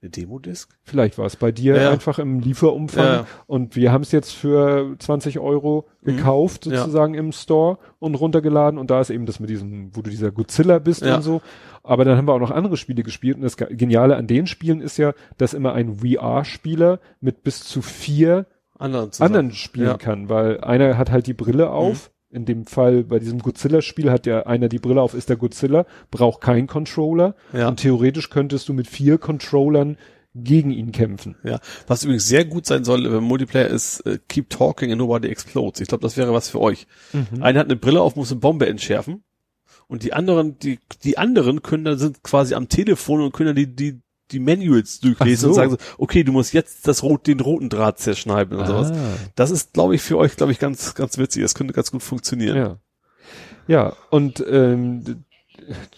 eine 0.00 0.10
Demo-Disc? 0.10 0.70
Vielleicht 0.82 1.18
war 1.18 1.26
es 1.26 1.36
bei 1.36 1.52
dir 1.52 1.76
Ja, 1.76 1.82
ja. 1.82 1.90
einfach 1.92 2.18
im 2.18 2.40
Lieferumfang. 2.40 3.04
Ja, 3.04 3.14
ja. 3.14 3.26
Und 3.46 3.76
wir 3.76 3.92
haben 3.92 4.02
es 4.02 4.10
jetzt 4.10 4.32
für 4.32 4.96
20 4.98 5.38
Euro 5.38 5.86
gekauft, 6.02 6.66
Mhm. 6.66 6.72
Ja. 6.72 6.78
sozusagen 6.80 7.14
im 7.14 7.30
Store 7.30 7.78
und 8.00 8.16
runtergeladen. 8.16 8.80
Und 8.80 8.90
da 8.90 9.00
ist 9.00 9.10
eben 9.10 9.24
das 9.26 9.38
mit 9.38 9.50
diesem, 9.50 9.94
wo 9.94 10.02
du 10.02 10.10
dieser 10.10 10.32
Godzilla 10.32 10.80
bist 10.80 11.02
Ja. 11.02 11.16
und 11.16 11.22
so. 11.22 11.42
Aber 11.84 12.04
dann 12.04 12.16
haben 12.16 12.26
wir 12.26 12.32
auch 12.34 12.40
noch 12.40 12.50
andere 12.50 12.76
Spiele 12.76 13.04
gespielt. 13.04 13.36
Und 13.36 13.42
das 13.42 13.56
Ge- 13.56 13.72
Geniale 13.76 14.16
an 14.16 14.26
den 14.26 14.48
Spielen 14.48 14.80
ist 14.80 14.96
ja, 14.96 15.12
dass 15.38 15.54
immer 15.54 15.74
ein 15.74 15.98
VR-Spieler 15.98 16.98
mit 17.20 17.44
bis 17.44 17.62
zu 17.62 17.82
vier 17.82 18.46
Anderen 18.82 19.12
zusammen. 19.12 19.34
anderen 19.36 19.52
spielen 19.56 19.86
Ja. 19.86 19.94
Mhm. 19.94 19.98
kann, 19.98 20.28
weil 20.28 20.60
einer 20.60 20.98
hat 20.98 21.10
halt 21.10 21.26
die 21.26 21.34
Brille 21.34 21.70
auf. 21.70 22.10
In 22.30 22.46
dem 22.46 22.64
Fall 22.64 23.04
bei 23.04 23.18
diesem 23.18 23.40
Godzilla-Spiel 23.40 24.10
hat 24.10 24.24
ja 24.24 24.46
einer 24.46 24.68
die 24.70 24.78
Brille 24.78 25.02
auf, 25.02 25.12
ist 25.12 25.28
der 25.28 25.36
Godzilla, 25.36 25.84
braucht 26.10 26.40
keinen 26.40 26.66
Controller. 26.66 27.34
Ja. 27.52 27.68
Und 27.68 27.76
theoretisch 27.80 28.30
könntest 28.30 28.68
du 28.70 28.72
mit 28.72 28.86
vier 28.86 29.18
Controllern 29.18 29.98
gegen 30.34 30.70
ihn 30.70 30.92
kämpfen. 30.92 31.36
Ja, 31.44 31.60
was 31.86 32.04
übrigens 32.04 32.26
sehr 32.26 32.46
gut 32.46 32.64
sein 32.64 32.84
soll 32.84 33.04
im 33.04 33.22
Multiplayer 33.24 33.66
ist 33.68 34.00
äh, 34.06 34.18
Keep 34.28 34.48
Talking 34.48 34.90
and 34.90 34.98
Nobody 34.98 35.28
Explodes. 35.28 35.82
Ich 35.82 35.88
glaube, 35.88 36.00
das 36.00 36.16
wäre 36.16 36.32
was 36.32 36.48
für 36.48 36.58
euch. 36.60 36.86
Mhm. 37.12 37.42
Einer 37.42 37.60
hat 37.60 37.66
eine 37.66 37.76
Brille 37.76 38.00
auf, 38.00 38.16
muss 38.16 38.30
eine 38.32 38.40
Bombe 38.40 38.66
entschärfen 38.66 39.22
und 39.88 40.02
die 40.02 40.14
anderen, 40.14 40.58
die 40.58 40.78
die 41.04 41.18
anderen 41.18 41.60
können 41.60 41.84
dann 41.84 41.98
sind 41.98 42.22
quasi 42.22 42.54
am 42.54 42.70
Telefon 42.70 43.20
und 43.20 43.32
können 43.34 43.48
dann 43.48 43.56
die 43.56 43.76
die 43.76 44.00
die 44.32 44.40
Manuals 44.40 45.00
durchlesen 45.00 45.42
so. 45.42 45.48
und 45.48 45.54
sagen 45.54 45.70
so, 45.72 45.76
okay, 45.98 46.24
du 46.24 46.32
musst 46.32 46.52
jetzt 46.52 46.88
das 46.88 47.02
rot 47.02 47.26
den 47.26 47.40
roten 47.40 47.68
Draht 47.68 47.98
zerschneiden 47.98 48.58
und 48.58 48.66
sowas. 48.66 48.90
Ah. 48.90 49.14
Das 49.34 49.50
ist, 49.50 49.72
glaube 49.72 49.94
ich, 49.94 50.02
für 50.02 50.18
euch, 50.18 50.36
glaube 50.36 50.52
ich, 50.52 50.58
ganz 50.58 50.94
ganz 50.94 51.18
witzig. 51.18 51.42
Das 51.42 51.54
könnte 51.54 51.72
ganz 51.72 51.90
gut 51.90 52.02
funktionieren. 52.02 52.56
Ja. 52.56 52.78
Ja, 53.68 53.94
und 54.10 54.44
ähm, 54.48 55.24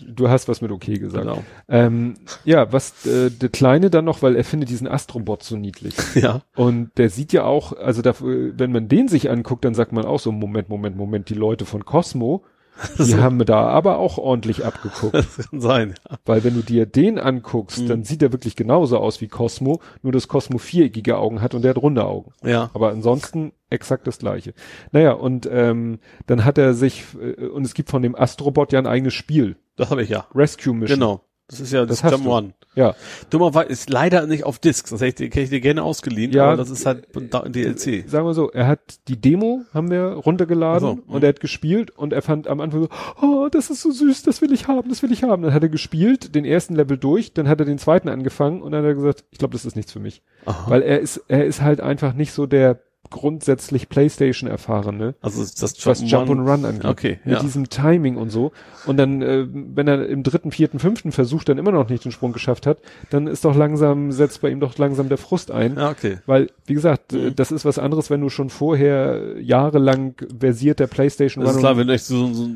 du 0.00 0.28
hast 0.28 0.48
was 0.48 0.60
mit 0.60 0.70
okay 0.70 0.98
gesagt. 0.98 1.24
Genau. 1.24 1.42
Ähm, 1.68 2.14
ja, 2.44 2.72
was 2.72 3.06
äh, 3.06 3.30
der 3.30 3.48
Kleine 3.48 3.90
dann 3.90 4.04
noch, 4.04 4.22
weil 4.22 4.36
er 4.36 4.44
findet 4.44 4.68
diesen 4.68 4.88
Astrobot 4.88 5.42
so 5.42 5.56
niedlich. 5.56 5.94
Ja. 6.14 6.42
Und 6.54 6.96
der 6.96 7.10
sieht 7.10 7.32
ja 7.32 7.44
auch, 7.44 7.72
also 7.72 8.00
da, 8.00 8.14
wenn 8.20 8.72
man 8.72 8.88
den 8.88 9.08
sich 9.08 9.30
anguckt, 9.30 9.64
dann 9.64 9.74
sagt 9.74 9.92
man 9.92 10.04
auch 10.04 10.20
so, 10.20 10.30
Moment, 10.30 10.68
Moment, 10.68 10.96
Moment, 10.96 11.28
die 11.28 11.34
Leute 11.34 11.66
von 11.66 11.84
Cosmo, 11.84 12.44
die 12.98 13.16
haben 13.16 13.38
da 13.44 13.68
aber 13.68 13.98
auch 13.98 14.18
ordentlich 14.18 14.64
abgeguckt. 14.64 15.14
Das 15.36 15.48
kann 15.50 15.60
sein. 15.60 15.94
Weil 16.24 16.42
wenn 16.44 16.54
du 16.54 16.62
dir 16.62 16.86
den 16.86 17.18
anguckst, 17.18 17.80
Mhm. 17.82 17.88
dann 17.88 18.04
sieht 18.04 18.22
er 18.22 18.32
wirklich 18.32 18.56
genauso 18.56 18.98
aus 18.98 19.20
wie 19.20 19.28
Cosmo, 19.28 19.80
nur 20.02 20.12
dass 20.12 20.28
Cosmo 20.28 20.58
viereckige 20.58 21.16
Augen 21.18 21.40
hat 21.40 21.54
und 21.54 21.62
der 21.62 21.70
hat 21.70 21.78
runde 21.82 22.04
Augen. 22.04 22.32
Ja. 22.42 22.70
Aber 22.74 22.90
ansonsten 22.90 23.52
exakt 23.70 24.06
das 24.06 24.18
gleiche. 24.18 24.54
Naja, 24.92 25.12
und 25.12 25.48
ähm, 25.50 25.98
dann 26.26 26.44
hat 26.44 26.58
er 26.58 26.74
sich, 26.74 27.04
äh, 27.20 27.46
und 27.46 27.64
es 27.64 27.74
gibt 27.74 27.90
von 27.90 28.02
dem 28.02 28.14
Astrobot 28.16 28.72
ja 28.72 28.78
ein 28.78 28.86
eigenes 28.86 29.14
Spiel, 29.14 29.56
Das 29.76 29.90
habe 29.90 30.02
ich 30.02 30.08
ja. 30.08 30.26
Rescue 30.34 30.74
Mission. 30.74 30.98
Genau. 31.00 31.20
Das 31.48 31.60
ist 31.60 31.72
ja 31.72 31.84
Das 31.84 32.00
das, 32.00 32.10
Jump. 32.10 32.26
One. 32.26 32.54
Ja, 32.74 32.94
Dummerweise 33.30 33.68
ist 33.68 33.90
leider 33.90 34.26
nicht 34.26 34.44
auf 34.44 34.58
Disc. 34.58 34.88
Das 34.90 35.00
hätte 35.00 35.24
ich, 35.24 35.30
hätte 35.30 35.40
ich 35.42 35.50
dir 35.50 35.60
gerne 35.60 35.82
ausgeliehen, 35.82 36.32
Ja, 36.32 36.46
aber 36.46 36.56
das 36.56 36.70
ist 36.70 36.86
halt 36.86 37.06
da- 37.30 37.42
DLC. 37.42 38.08
sagen 38.08 38.26
wir 38.26 38.34
so, 38.34 38.50
er 38.50 38.66
hat 38.66 38.80
die 39.08 39.20
Demo, 39.20 39.62
haben 39.74 39.90
wir 39.90 40.04
runtergeladen 40.14 40.80
so, 41.06 41.12
und 41.12 41.22
er 41.22 41.28
hat 41.28 41.40
gespielt 41.40 41.90
und 41.90 42.12
er 42.12 42.22
fand 42.22 42.48
am 42.48 42.60
Anfang 42.60 42.82
so, 42.84 42.88
oh, 43.22 43.48
das 43.50 43.70
ist 43.70 43.82
so 43.82 43.90
süß, 43.92 44.22
das 44.22 44.40
will 44.42 44.52
ich 44.52 44.66
haben, 44.68 44.88
das 44.88 45.02
will 45.02 45.12
ich 45.12 45.22
haben. 45.22 45.42
Dann 45.42 45.52
hat 45.54 45.62
er 45.62 45.68
gespielt, 45.68 46.34
den 46.34 46.44
ersten 46.44 46.74
Level 46.74 46.96
durch, 46.96 47.32
dann 47.34 47.46
hat 47.46 47.60
er 47.60 47.66
den 47.66 47.78
zweiten 47.78 48.08
angefangen 48.08 48.62
und 48.62 48.72
dann 48.72 48.82
hat 48.82 48.88
er 48.88 48.94
gesagt, 48.94 49.24
ich 49.30 49.38
glaube, 49.38 49.52
das 49.52 49.64
ist 49.66 49.76
nichts 49.76 49.92
für 49.92 50.00
mich. 50.00 50.22
Aha. 50.46 50.70
Weil 50.70 50.82
er 50.82 50.98
ist, 51.00 51.22
er 51.28 51.44
ist 51.44 51.60
halt 51.60 51.80
einfach 51.80 52.14
nicht 52.14 52.32
so 52.32 52.46
der 52.46 52.80
grundsätzlich 53.14 53.88
Playstation 53.88 54.50
erfahrene, 54.50 55.14
Also 55.22 55.40
das 55.42 55.86
was 55.86 56.02
Jump 56.10 56.28
and 56.30 56.40
Run 56.48 56.64
angeht. 56.64 56.84
Okay, 56.84 57.20
Mit 57.24 57.34
ja. 57.34 57.40
diesem 57.40 57.68
Timing 57.68 58.16
und 58.16 58.30
so. 58.30 58.50
Und 58.86 58.96
dann, 58.96 59.22
äh, 59.22 59.46
wenn 59.50 59.86
er 59.86 60.06
im 60.08 60.24
dritten, 60.24 60.50
vierten, 60.50 60.80
fünften 60.80 61.12
Versuch 61.12 61.44
dann 61.44 61.56
immer 61.56 61.70
noch 61.70 61.88
nicht 61.88 62.04
den 62.04 62.10
Sprung 62.12 62.32
geschafft 62.32 62.66
hat, 62.66 62.78
dann 63.10 63.28
ist 63.28 63.44
doch 63.44 63.54
langsam, 63.54 64.10
setzt 64.10 64.42
bei 64.42 64.50
ihm 64.50 64.58
doch 64.58 64.76
langsam 64.78 65.08
der 65.08 65.16
Frust 65.18 65.52
ein. 65.52 65.76
Ja, 65.76 65.90
okay. 65.90 66.18
Weil, 66.26 66.50
wie 66.66 66.74
gesagt, 66.74 67.12
äh, 67.12 67.30
Mhm. 67.30 67.36
das 67.36 67.52
ist 67.52 67.64
was 67.64 67.78
anderes, 67.78 68.10
wenn 68.10 68.20
du 68.20 68.28
schon 68.28 68.50
vorher 68.50 69.40
jahrelang 69.40 70.14
versiert 70.38 70.80
der 70.80 70.88
Playstation 70.88 71.44
Das 71.44 71.54
ist 71.54 71.60
klar, 71.60 71.76
wenn 71.76 71.86
du 71.86 71.94
echt 71.94 72.04
so, 72.06 72.32
so 72.34 72.48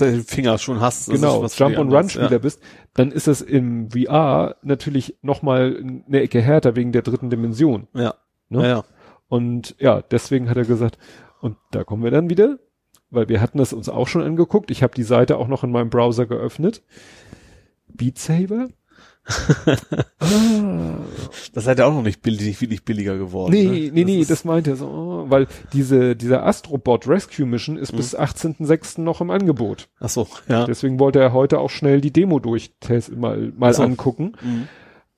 den 0.00 0.24
Finger 0.24 0.58
schon 0.58 0.80
hast. 0.80 1.08
das 1.08 1.14
genau, 1.14 1.46
Jump 1.46 1.78
and. 1.78 1.92
Run 1.92 2.08
Spieler 2.08 2.38
bist, 2.40 2.60
dann 2.94 3.12
ist 3.12 3.28
es 3.28 3.40
im 3.40 3.88
VR 3.90 4.56
natürlich 4.62 5.16
nochmal 5.22 5.76
eine 6.08 6.20
Ecke 6.20 6.40
härter 6.40 6.74
wegen 6.76 6.92
der 6.92 7.02
dritten 7.02 7.30
Dimension. 7.30 7.86
Ja. 7.94 8.02
Ja. 8.02 8.14
Ne? 8.48 8.62
ja, 8.62 8.68
ja. 8.68 8.84
Und 9.28 9.74
ja, 9.78 10.02
deswegen 10.02 10.48
hat 10.48 10.56
er 10.56 10.64
gesagt, 10.64 10.98
und 11.40 11.56
da 11.72 11.84
kommen 11.84 12.04
wir 12.04 12.10
dann 12.10 12.30
wieder, 12.30 12.58
weil 13.10 13.28
wir 13.28 13.40
hatten 13.40 13.58
das 13.58 13.72
uns 13.72 13.88
auch 13.88 14.08
schon 14.08 14.22
angeguckt. 14.22 14.70
Ich 14.70 14.82
habe 14.82 14.94
die 14.94 15.02
Seite 15.02 15.36
auch 15.38 15.48
noch 15.48 15.64
in 15.64 15.70
meinem 15.70 15.90
Browser 15.90 16.26
geöffnet. 16.26 16.82
Beat 17.88 18.18
Saber? 18.18 18.68
ah, 20.20 20.98
Das 21.52 21.64
seid 21.64 21.78
ja 21.78 21.86
auch 21.86 21.92
noch 21.92 22.02
nicht 22.02 22.22
billig, 22.22 22.42
nicht 22.46 22.60
wirklich 22.60 22.84
billiger 22.84 23.16
geworden. 23.18 23.52
nee, 23.52 23.64
ne? 23.64 23.90
nee, 23.92 24.04
nee, 24.04 24.20
ist- 24.20 24.30
das 24.30 24.44
meinte 24.44 24.70
er 24.70 24.76
so, 24.76 24.86
oh, 24.86 25.24
weil 25.28 25.46
diese, 25.72 26.14
dieser 26.16 26.44
Astrobot 26.46 27.08
Rescue 27.08 27.46
Mission 27.46 27.76
Mhm. 27.76 27.82
ist 27.82 27.96
bis 27.96 28.16
18.06. 28.16 29.00
noch 29.00 29.20
im 29.20 29.30
Angebot. 29.30 29.88
Ach 29.98 30.08
so, 30.08 30.28
ja. 30.48 30.64
Deswegen 30.66 31.00
wollte 31.00 31.18
er 31.20 31.32
heute 31.32 31.58
auch 31.58 31.70
schnell 31.70 32.00
die 32.00 32.12
Demo 32.12 32.38
durchtesten, 32.38 33.18
mal, 33.18 33.52
mal 33.56 33.74
so. 33.74 33.82
angucken. 33.82 34.32
Mhm. 34.42 34.68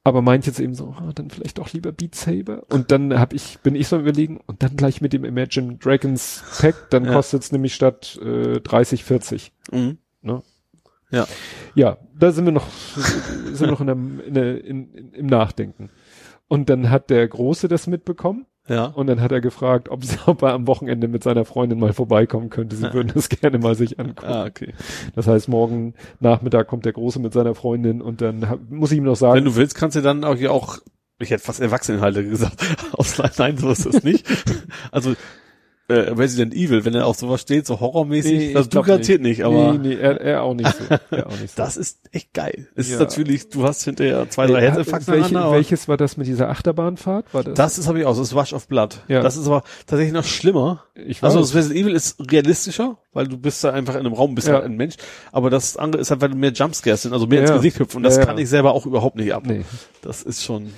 Aber 0.05 0.23
meint 0.23 0.47
jetzt 0.47 0.61
eben 0.61 0.75
so, 0.75 0.95
ah, 0.99 1.13
dann 1.15 1.31
vielleicht 1.31 1.59
doch 1.59 1.73
lieber 1.73 1.93
Beat 1.93 2.15
Saber. 2.15 2.65
Und 2.71 2.91
dann 2.91 3.19
hab 3.19 3.33
ich, 3.33 3.59
bin 3.61 3.75
ich 3.75 3.89
so 3.89 3.99
überlegen 3.99 4.41
und 4.47 4.63
dann 4.63 4.77
gleich 4.77 5.01
mit 5.01 5.13
dem 5.13 5.25
Imagine 5.25 5.77
Dragons 5.77 6.43
Pack, 6.61 6.91
dann 6.91 7.05
Ja. 7.05 7.13
kostet 7.13 7.43
es 7.43 7.53
nämlich 7.53 7.75
statt 7.75 8.19
äh, 8.23 8.61
30, 8.61 9.05
40. 9.05 9.53
Mhm. 9.71 9.99
Ne? 10.23 10.43
Ja. 11.11 11.27
Ja, 11.75 11.99
da 12.19 12.33
sind 12.33 12.45
wir 12.45 12.53
noch, 12.53 12.69
sind 12.95 13.61
wir 13.61 13.67
noch 13.69 13.81
in 13.81 13.87
der, 13.87 13.97
in 14.27 14.35
der, 14.35 14.65
in, 14.65 14.93
in, 14.95 15.13
im 15.13 15.27
Nachdenken. 15.27 15.91
Und 16.49 16.71
dann 16.71 16.91
hat 16.91 17.11
der 17.11 17.27
Große 17.29 17.69
das 17.69 17.87
mitbekommen 17.87 18.47
Ja. 18.69 18.87
und 18.87 19.07
dann 19.07 19.21
hat 19.21 19.33
er 19.33 19.41
gefragt, 19.41 19.89
ob, 19.89 20.05
sie, 20.05 20.17
ob 20.27 20.43
er 20.43 20.53
am 20.53 20.67
Wochenende 20.67 21.09
mit 21.09 21.23
seiner 21.23 21.45
Freundin 21.45 21.79
mal 21.79 21.93
vorbeikommen 21.93 22.51
könnte. 22.51 22.77
Sie 22.77 22.93
würden 22.93 23.13
das 23.15 23.29
gerne 23.29 23.59
mal 23.59 23.75
sich 23.75 23.99
angucken. 24.01 24.27
Ah, 24.27 24.45
okay. 24.45 24.75
Das 25.15 25.27
heißt, 25.27 25.49
morgen 25.49 25.95
Nachmittag 26.21 26.67
kommt 26.69 26.85
der 26.85 26.93
Große 26.93 27.19
mit 27.21 27.33
seiner 27.33 27.55
Freundin 27.55 28.01
und 28.03 28.21
dann 28.21 28.61
muss 28.69 28.93
ich 28.93 28.99
ihm 28.99 29.05
noch 29.05 29.17
sagen, 29.17 29.37
Wenn 29.37 29.45
du 29.45 29.57
willst, 29.57 29.75
kannst 29.75 29.97
du 29.97 30.01
dann 30.01 30.25
auch 30.25 30.37
auch, 30.49 30.79
ich 31.19 31.31
hätte 31.31 31.43
fast 31.43 31.61
Erwachsenenhalter 31.61 32.23
gesagt, 32.23 32.57
ausleihen. 32.93 33.33
Nein, 33.39 33.57
so 33.57 33.71
ist 33.71 33.87
das 33.87 34.03
nicht. 34.05 34.27
also, 34.93 35.15
äh, 35.89 35.95
Resident 35.95 36.55
Evil, 36.55 36.85
wenn 36.85 36.95
er 36.95 37.07
auf 37.07 37.17
sowas 37.17 37.41
steht, 37.41 37.67
so 37.67 37.81
horrormäßig, 37.81 38.39
Nee, 38.51 38.57
also 38.57 38.69
du 38.69 38.83
garantiert 38.83 39.23
nicht, 39.23 39.43
aber 39.43 39.73
nee, 39.73 39.89
nee, 39.89 39.95
er, 39.95 40.21
er 40.21 40.43
auch 40.43 40.53
nicht 40.55 40.71
so. 40.77 40.85
Er 41.11 41.27
auch 41.27 41.31
nicht 41.41 41.51
so. 41.57 41.63
das 41.63 41.79
ist 41.79 42.01
echt 42.13 42.35
geil. 42.35 42.69
Es 42.75 42.89
Ja. 42.89 42.95
ist 42.95 43.01
natürlich, 43.01 43.49
du 43.49 43.65
hast 43.65 43.85
hinterher 43.85 44.29
zwei, 44.29 44.47
drei 44.47 44.59
Äh, 44.59 44.71
Herzinfarkte 44.71 45.13
welche, 45.13 45.35
welches 45.35 45.89
war 45.89 45.97
das 45.97 46.19
mit 46.19 46.27
dieser 46.27 46.51
Achterbahnfahrt? 46.51 47.33
War 47.33 47.43
das? 47.43 47.55
Das 47.55 47.79
ist 47.79 47.89
habe 47.89 48.01
ich 48.01 48.05
auch, 48.07 48.11
das 48.17 48.29
ist 48.29 48.35
Wash 48.35 48.53
of 48.53 48.69
Blood. 48.69 48.99
Ja. 49.09 49.21
Das 49.23 49.37
ist 49.39 49.47
aber 49.47 49.63
tatsächlich 49.87 50.13
noch 50.13 50.25
schlimmer. 50.25 50.85
ich 50.95 51.23
Also 51.23 51.39
weiß. 51.41 51.47
das 51.49 51.55
Resident 51.57 51.81
Evil 51.81 51.95
ist 51.95 52.17
realistischer, 52.31 52.99
weil 53.15 53.27
du 53.27 53.39
bist 53.39 53.65
da 53.65 53.71
einfach 53.73 53.95
in 53.95 54.01
einem 54.01 54.13
Raum, 54.13 54.35
bist 54.35 54.49
Ja. 54.49 54.55
halt 54.55 54.65
ein 54.65 54.77
Mensch. 54.77 54.97
Aber 55.33 55.49
das 55.49 55.79
andere 55.79 56.03
ist 56.03 56.11
halt, 56.11 56.21
weil 56.21 56.29
du 56.29 56.37
mehr 56.37 56.53
Jumpscares 56.53 57.01
sind, 57.03 57.15
also 57.15 57.27
mehr 57.27 57.41
ins 57.41 57.51
Ja. 57.51 57.57
Gesicht 57.57 57.79
hüpfen. 57.79 57.97
Und 57.99 58.03
das 58.03 58.21
kann 58.21 58.37
ich 58.37 58.51
selber 58.51 58.73
auch 58.73 58.85
überhaupt 58.85 59.17
nicht 59.17 59.33
ab. 59.33 59.45
nee. 59.47 59.63
Das 60.03 60.23
ist 60.23 60.45
schon. 60.45 60.71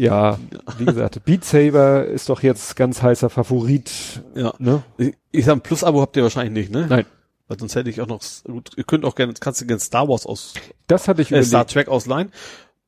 Ja, 0.00 0.38
wie 0.78 0.86
gesagt, 0.86 1.22
Beat 1.26 1.44
Saber 1.44 2.06
ist 2.06 2.30
doch 2.30 2.42
jetzt 2.42 2.74
ganz 2.74 3.02
heißer 3.02 3.28
Favorit. 3.28 3.90
Ja. 4.34 4.54
Ne? 4.58 4.82
Ich, 4.96 5.12
ich 5.30 5.44
sag, 5.44 5.56
ein 5.56 5.60
Plus-Abo 5.60 6.00
habt 6.00 6.16
ihr 6.16 6.22
wahrscheinlich 6.22 6.54
nicht, 6.54 6.72
ne? 6.72 6.86
Nein. 6.88 7.04
Weil 7.48 7.58
sonst 7.58 7.74
hätte 7.74 7.90
ich 7.90 8.00
auch 8.00 8.06
noch, 8.06 8.22
gut, 8.44 8.70
ihr 8.78 8.84
könnt 8.84 9.04
auch 9.04 9.14
gerne, 9.14 9.34
kannst 9.38 9.60
du 9.60 9.66
gerne 9.66 9.78
Star 9.78 10.08
Wars 10.08 10.24
aus, 10.24 10.54
Das 10.86 11.06
hatte 11.06 11.20
ich 11.20 11.30
äh, 11.32 11.42
Star. 11.42 11.66
Trek 11.66 11.88
ausleihen. 11.88 12.32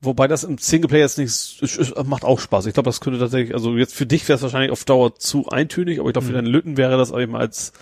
Wobei 0.01 0.27
das 0.27 0.43
im 0.43 0.57
Singleplayer 0.57 1.03
jetzt 1.03 1.19
nicht, 1.19 1.28
es, 1.28 1.61
es 1.61 1.93
macht 2.07 2.25
auch 2.25 2.41
Spaß. 2.41 2.65
Ich 2.65 2.73
glaube, 2.73 2.89
das 2.89 3.03
könnte 3.03 3.19
tatsächlich, 3.19 3.53
also 3.53 3.77
jetzt 3.77 3.95
für 3.95 4.07
dich 4.07 4.27
wäre 4.27 4.37
es 4.37 4.43
wahrscheinlich 4.43 4.71
auf 4.71 4.85
Dauer 4.87 5.15
zu 5.15 5.49
eintönig, 5.49 6.01
aber 6.01 6.09
ich 6.09 6.15
glaube, 6.15 6.28
für 6.28 6.33
deinen 6.33 6.47
Lütten 6.47 6.78
wäre 6.78 6.97
das 6.97 7.11
eben 7.12 7.37
als, 7.37 7.75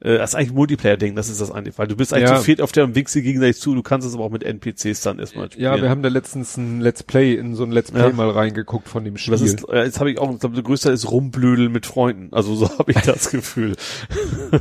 äh, 0.00 0.18
als 0.18 0.34
eigentlich 0.34 0.52
Multiplayer-Ding, 0.52 1.16
das 1.16 1.28
ist 1.28 1.40
das 1.40 1.50
eigentlich, 1.50 1.76
weil 1.78 1.88
du 1.88 1.96
bist 1.96 2.14
eigentlich 2.14 2.30
Ja. 2.30 2.36
zu 2.36 2.44
viert 2.44 2.60
auf 2.60 2.70
der 2.72 2.84
und 2.84 2.94
winkst 2.94 3.14
dir 3.14 3.22
gegenseitig 3.22 3.60
zu, 3.60 3.74
du 3.74 3.82
kannst 3.82 4.06
es 4.06 4.14
aber 4.14 4.24
auch 4.24 4.30
mit 4.30 4.44
NPCs 4.44 5.00
dann 5.02 5.18
erstmal 5.18 5.50
spielen. 5.50 5.64
Ja, 5.64 5.80
wir 5.82 5.90
haben 5.90 6.02
da 6.02 6.08
letztens 6.08 6.56
ein 6.56 6.80
Let's 6.80 7.02
Play 7.02 7.34
in 7.34 7.54
so 7.54 7.64
ein 7.64 7.72
Let's 7.72 7.90
Play 7.90 8.02
Ja. 8.08 8.12
mal 8.12 8.30
reingeguckt 8.30 8.88
von 8.88 9.04
dem 9.04 9.16
Spiel. 9.16 9.32
das 9.32 9.40
ist, 9.42 9.68
äh, 9.68 9.82
jetzt 9.84 9.98
habe 9.98 10.10
ich 10.10 10.18
auch, 10.18 10.32
ich 10.32 10.38
glaube, 10.38 10.54
der 10.54 10.64
größte 10.64 10.90
ist 10.92 11.10
Rumblödeln 11.10 11.72
mit 11.72 11.86
Freunden. 11.86 12.28
Also 12.32 12.54
so 12.54 12.68
habe 12.78 12.92
ich 12.92 13.00
das 13.00 13.30
Gefühl. 13.30 13.74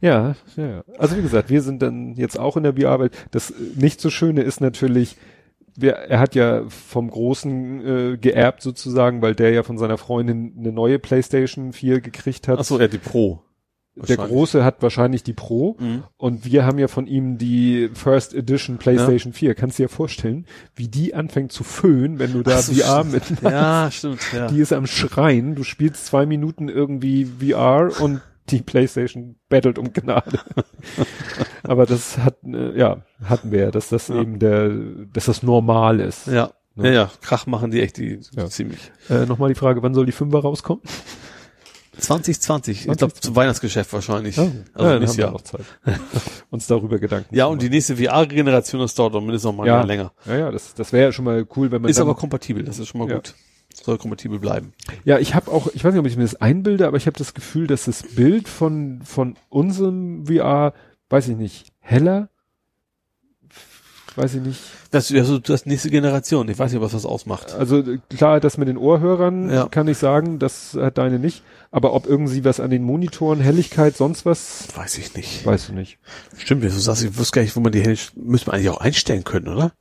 Ja, 0.00 0.34
ja. 0.56 0.84
Also 0.98 1.16
wie 1.16 1.22
gesagt, 1.22 1.48
wir 1.48 1.62
sind 1.62 1.80
dann 1.80 2.14
jetzt 2.14 2.38
auch 2.38 2.58
in 2.58 2.62
der 2.62 2.74
VR-Welt. 2.74 3.12
Das 3.30 3.54
nicht 3.74 4.00
so 4.02 4.10
Schöne 4.10 4.42
ist 4.42 4.60
natürlich, 4.60 5.16
wir, 5.76 5.92
er 5.94 6.20
hat 6.20 6.34
ja 6.34 6.64
vom 6.68 7.08
Großen 7.10 7.86
äh, 8.14 8.16
geerbt 8.18 8.60
sozusagen, 8.60 9.22
weil 9.22 9.34
der 9.34 9.52
ja 9.52 9.62
von 9.62 9.78
seiner 9.78 9.96
Freundin 9.96 10.54
eine 10.58 10.72
neue 10.72 10.98
PlayStation 10.98 11.72
4 11.72 12.00
gekriegt 12.02 12.48
hat. 12.48 12.58
Ach 12.58 12.64
so, 12.64 12.78
ja, 12.78 12.86
die 12.88 12.98
Pro. 12.98 13.42
Der 13.96 14.16
Große 14.16 14.64
hat 14.64 14.82
wahrscheinlich 14.82 15.22
die 15.22 15.32
Pro 15.34 15.76
Mhm. 15.78 16.02
und 16.16 16.44
wir 16.44 16.66
haben 16.66 16.78
ja 16.78 16.88
von 16.88 17.06
ihm 17.06 17.38
die 17.38 17.90
First 17.94 18.34
Edition 18.34 18.78
PlayStation 18.78 19.32
4. 19.32 19.54
Kannst 19.54 19.78
du 19.78 19.84
dir 19.84 19.88
vorstellen, 19.88 20.46
wie 20.74 20.88
die 20.88 21.14
anfängt 21.14 21.52
zu 21.52 21.62
föhnen, 21.64 22.18
wenn 22.18 22.32
du 22.32 22.42
da 22.42 22.60
so, 22.60 22.72
VR 22.72 23.04
stimmt. 23.04 23.42
mit 23.42 23.42
Ja, 23.52 23.90
stimmt, 23.92 24.20
ja. 24.32 24.48
die 24.48 24.58
ist 24.60 24.72
am 24.72 24.86
Schreien. 24.86 25.54
Du 25.54 25.62
spielst 25.62 26.06
zwei 26.06 26.26
Minuten 26.26 26.68
irgendwie 26.68 27.24
VR 27.24 27.90
und 28.00 28.20
die 28.50 28.60
PlayStation 28.62 29.36
battelt 29.48 29.78
um 29.78 29.92
Gnade. 29.92 30.38
Aber 31.62 31.86
das 31.86 32.18
hat, 32.18 32.36
äh, 32.44 32.76
ja, 32.78 33.02
hatten 33.24 33.50
wir 33.52 33.60
ja, 33.60 33.70
dass 33.70 33.88
das 33.88 34.08
Ja. 34.08 34.20
eben 34.20 34.38
der, 34.38 34.70
dass 35.12 35.26
das 35.26 35.42
normal 35.42 36.00
ist. 36.00 36.26
Ja. 36.26 36.50
Ne? 36.74 36.88
Ja, 36.88 36.92
ja, 36.94 37.10
Krach 37.22 37.46
machen 37.46 37.70
die 37.70 37.80
echt 37.80 37.96
die 37.98 38.18
Ja. 38.36 38.46
ziemlich. 38.46 38.90
Äh, 39.08 39.26
Nochmal 39.26 39.48
die 39.50 39.54
Frage, 39.54 39.82
wann 39.82 39.94
soll 39.94 40.06
die 40.06 40.12
Fünfer 40.12 40.40
rauskommen? 40.40 40.82
2020, 41.98 42.86
ich 42.88 42.96
glaube 42.96 43.14
zum 43.14 43.36
Weihnachtsgeschäft 43.36 43.92
wahrscheinlich. 43.92 44.38
Also 44.38 44.52
Also 44.74 44.90
ja, 44.90 44.98
nächstes 44.98 45.16
Jahr. 45.18 45.30
noch 45.32 45.40
Zeit, 45.42 45.62
uns 46.50 46.66
darüber 46.66 46.98
Gedanken 46.98 47.34
Ja, 47.34 47.46
und 47.46 47.62
die 47.62 47.70
nächste 47.70 47.96
VR-Generation, 47.96 48.80
das 48.80 48.94
dauert 48.94 49.14
doch 49.14 49.20
mindestens 49.20 49.44
noch 49.50 49.56
mal 49.56 49.66
Ja. 49.66 49.82
Länger. 49.82 50.12
Ja, 50.26 50.36
ja, 50.36 50.50
das, 50.50 50.74
das 50.74 50.92
wäre 50.92 51.04
ja 51.06 51.12
schon 51.12 51.24
mal 51.24 51.46
cool, 51.56 51.70
wenn 51.70 51.82
man 51.82 51.90
Ist 51.90 52.00
aber 52.00 52.14
kompatibel, 52.14 52.62
das 52.64 52.78
ist 52.78 52.88
schon 52.88 53.00
mal 53.00 53.08
Ja. 53.08 53.16
gut. 53.16 53.34
Soll 53.74 53.98
kompatibel 53.98 54.38
bleiben. 54.38 54.72
Ja, 55.04 55.18
ich 55.18 55.34
habe 55.34 55.50
auch, 55.50 55.66
ich 55.74 55.84
weiß 55.84 55.92
nicht, 55.92 56.00
ob 56.00 56.06
ich 56.06 56.16
mir 56.16 56.22
das 56.22 56.36
einbilde, 56.36 56.86
aber 56.86 56.96
ich 56.96 57.06
habe 57.06 57.18
das 57.18 57.34
Gefühl, 57.34 57.66
dass 57.66 57.86
das 57.86 58.02
Bild 58.04 58.48
von 58.48 59.00
von 59.04 59.34
unserem 59.48 60.26
VR, 60.26 60.74
weiß 61.10 61.28
ich 61.28 61.36
nicht, 61.36 61.66
heller, 61.80 62.28
weiß 64.16 64.34
ich 64.34 64.40
nicht. 64.42 64.60
Das 64.90 65.10
ist 65.10 65.18
also 65.18 65.38
das 65.38 65.66
nächste 65.66 65.90
Generation. 65.90 66.48
Ich 66.48 66.58
weiß 66.58 66.72
nicht, 66.72 66.80
was 66.80 66.92
das 66.92 67.04
ausmacht. 67.04 67.52
Also 67.54 67.82
klar, 68.10 68.40
das 68.40 68.58
mit 68.58 68.68
den 68.68 68.76
Ohrhörern 68.76 69.50
Ja. 69.50 69.66
kann 69.68 69.88
ich 69.88 69.98
sagen, 69.98 70.38
das 70.38 70.76
hat 70.80 70.98
deine 70.98 71.18
nicht. 71.18 71.42
Aber 71.70 71.92
ob 71.94 72.06
irgendwie 72.06 72.44
was 72.44 72.60
an 72.60 72.70
den 72.70 72.82
Monitoren, 72.84 73.40
Helligkeit, 73.40 73.96
sonst 73.96 74.24
was, 74.24 74.68
Weiß 74.76 74.96
ich 74.98 75.14
nicht. 75.16 75.44
weißt 75.44 75.70
du 75.70 75.72
nicht. 75.74 75.98
Stimmt, 76.36 76.62
wie 76.62 76.66
du 76.68 76.72
sagst, 76.72 77.02
ich 77.02 77.18
wüsste 77.18 77.34
gar 77.36 77.42
nicht, 77.42 77.56
wo 77.56 77.60
man 77.60 77.72
die 77.72 77.80
Hell 77.82 77.98
müsste 78.14 78.48
man 78.48 78.56
eigentlich 78.56 78.70
auch 78.70 78.78
einstellen 78.80 79.24
können, 79.24 79.48
oder? 79.48 79.72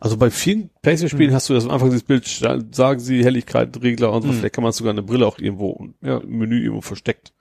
Also 0.00 0.16
bei 0.16 0.30
vielen 0.30 0.70
Playstation-Spielen 0.82 1.34
hast 1.34 1.48
du 1.48 1.54
das 1.54 1.66
einfach 1.66 1.86
dieses 1.88 2.04
Bild, 2.04 2.28
sta- 2.28 2.60
sagen 2.70 3.00
sie 3.00 3.24
Helligkeit, 3.24 3.80
Regler 3.82 4.12
und 4.12 4.22
so. 4.22 4.28
Hm. 4.28 4.36
Vielleicht 4.36 4.54
kann 4.54 4.62
man 4.62 4.72
sogar 4.72 4.92
eine 4.92 5.02
Brille 5.02 5.26
auch 5.26 5.38
irgendwo 5.38 5.88
Ja. 6.02 6.18
im 6.18 6.38
Menü 6.38 6.60
irgendwo 6.62 6.82
versteckt. 6.82 7.32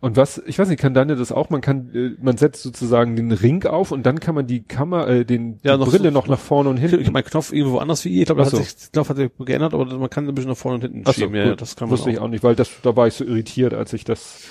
Und 0.00 0.16
was, 0.16 0.42
ich 0.46 0.58
weiß 0.58 0.68
nicht, 0.68 0.78
kann 0.80 0.94
Daniel 0.94 1.16
das 1.16 1.32
auch? 1.32 1.50
Man 1.50 1.60
kann, 1.60 1.90
äh, 1.94 2.10
man 2.22 2.36
setzt 2.36 2.62
sozusagen 2.62 3.16
den 3.16 3.32
Ring 3.32 3.64
auf 3.66 3.92
und 3.92 4.04
dann 4.04 4.20
kann 4.20 4.34
man 4.34 4.46
die 4.46 4.62
Kamera, 4.62 5.06
äh, 5.08 5.24
den 5.24 5.58
die 5.58 5.68
Ja, 5.68 5.76
noch 5.76 5.88
Brille 5.88 6.04
so- 6.04 6.10
noch 6.10 6.28
nach 6.28 6.38
vorne 6.38 6.68
und 6.70 6.76
Ich 6.76 6.82
hinten. 6.82 7.00
habe 7.04 7.12
meinen 7.12 7.24
Knopf 7.24 7.52
irgendwo 7.52 7.78
anders 7.78 8.04
wie 8.04 8.10
ihr. 8.10 8.20
Ich 8.22 8.26
glaube, 8.26 8.42
das 8.42 8.50
so. 8.50 8.58
hat 8.58 8.64
sich, 8.66 8.76
ich 8.84 8.92
glaube, 8.92 9.08
hat 9.08 9.16
sich 9.16 9.30
geändert, 9.38 9.74
aber 9.74 9.84
man 9.98 10.10
kann 10.10 10.28
ein 10.28 10.34
bisschen 10.34 10.50
nach 10.50 10.56
vorne 10.56 10.76
und 10.76 10.80
hinten 10.82 11.02
Ach 11.04 11.14
so, 11.14 11.20
schieben. 11.22 11.34
Ja, 11.34 11.44
ja, 11.44 11.50
gut. 11.50 11.60
das 11.62 11.76
kann 11.76 11.88
man 11.88 11.92
wusste 11.98 12.10
ich 12.10 12.18
auch 12.18 12.28
nicht, 12.28 12.44
weil 12.44 12.54
das, 12.54 12.70
da 12.82 12.94
war 12.96 13.06
ich 13.06 13.14
so 13.14 13.24
irritiert, 13.24 13.72
als 13.74 13.92
ich 13.92 14.04
das 14.04 14.42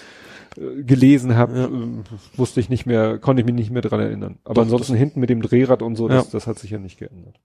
äh, 0.58 0.84
gelesen 0.84 1.36
habe, 1.36 1.58
Ja. 1.58 1.66
ähm, 1.66 2.04
wusste 2.36 2.60
ich 2.60 2.70
nicht 2.70 2.86
mehr, 2.86 3.20
konnte 3.20 3.42
ich 3.42 3.46
mich 3.46 3.56
nicht 3.56 3.72
mehr 3.72 3.82
dran 3.82 4.00
erinnern. 4.00 4.40
Aber 4.46 4.56
Doch, 4.56 4.62
ansonsten 4.64 4.96
hinten 4.96 5.20
mit 5.20 5.30
dem 5.30 5.42
Drehrad 5.42 5.82
und 5.82 5.96
so, 5.96 6.08
das, 6.08 6.26
Ja. 6.26 6.30
das 6.32 6.48
hat 6.48 6.60
sich 6.60 6.72
ja 6.72 6.80
nicht 6.80 6.98
geändert. 6.98 7.40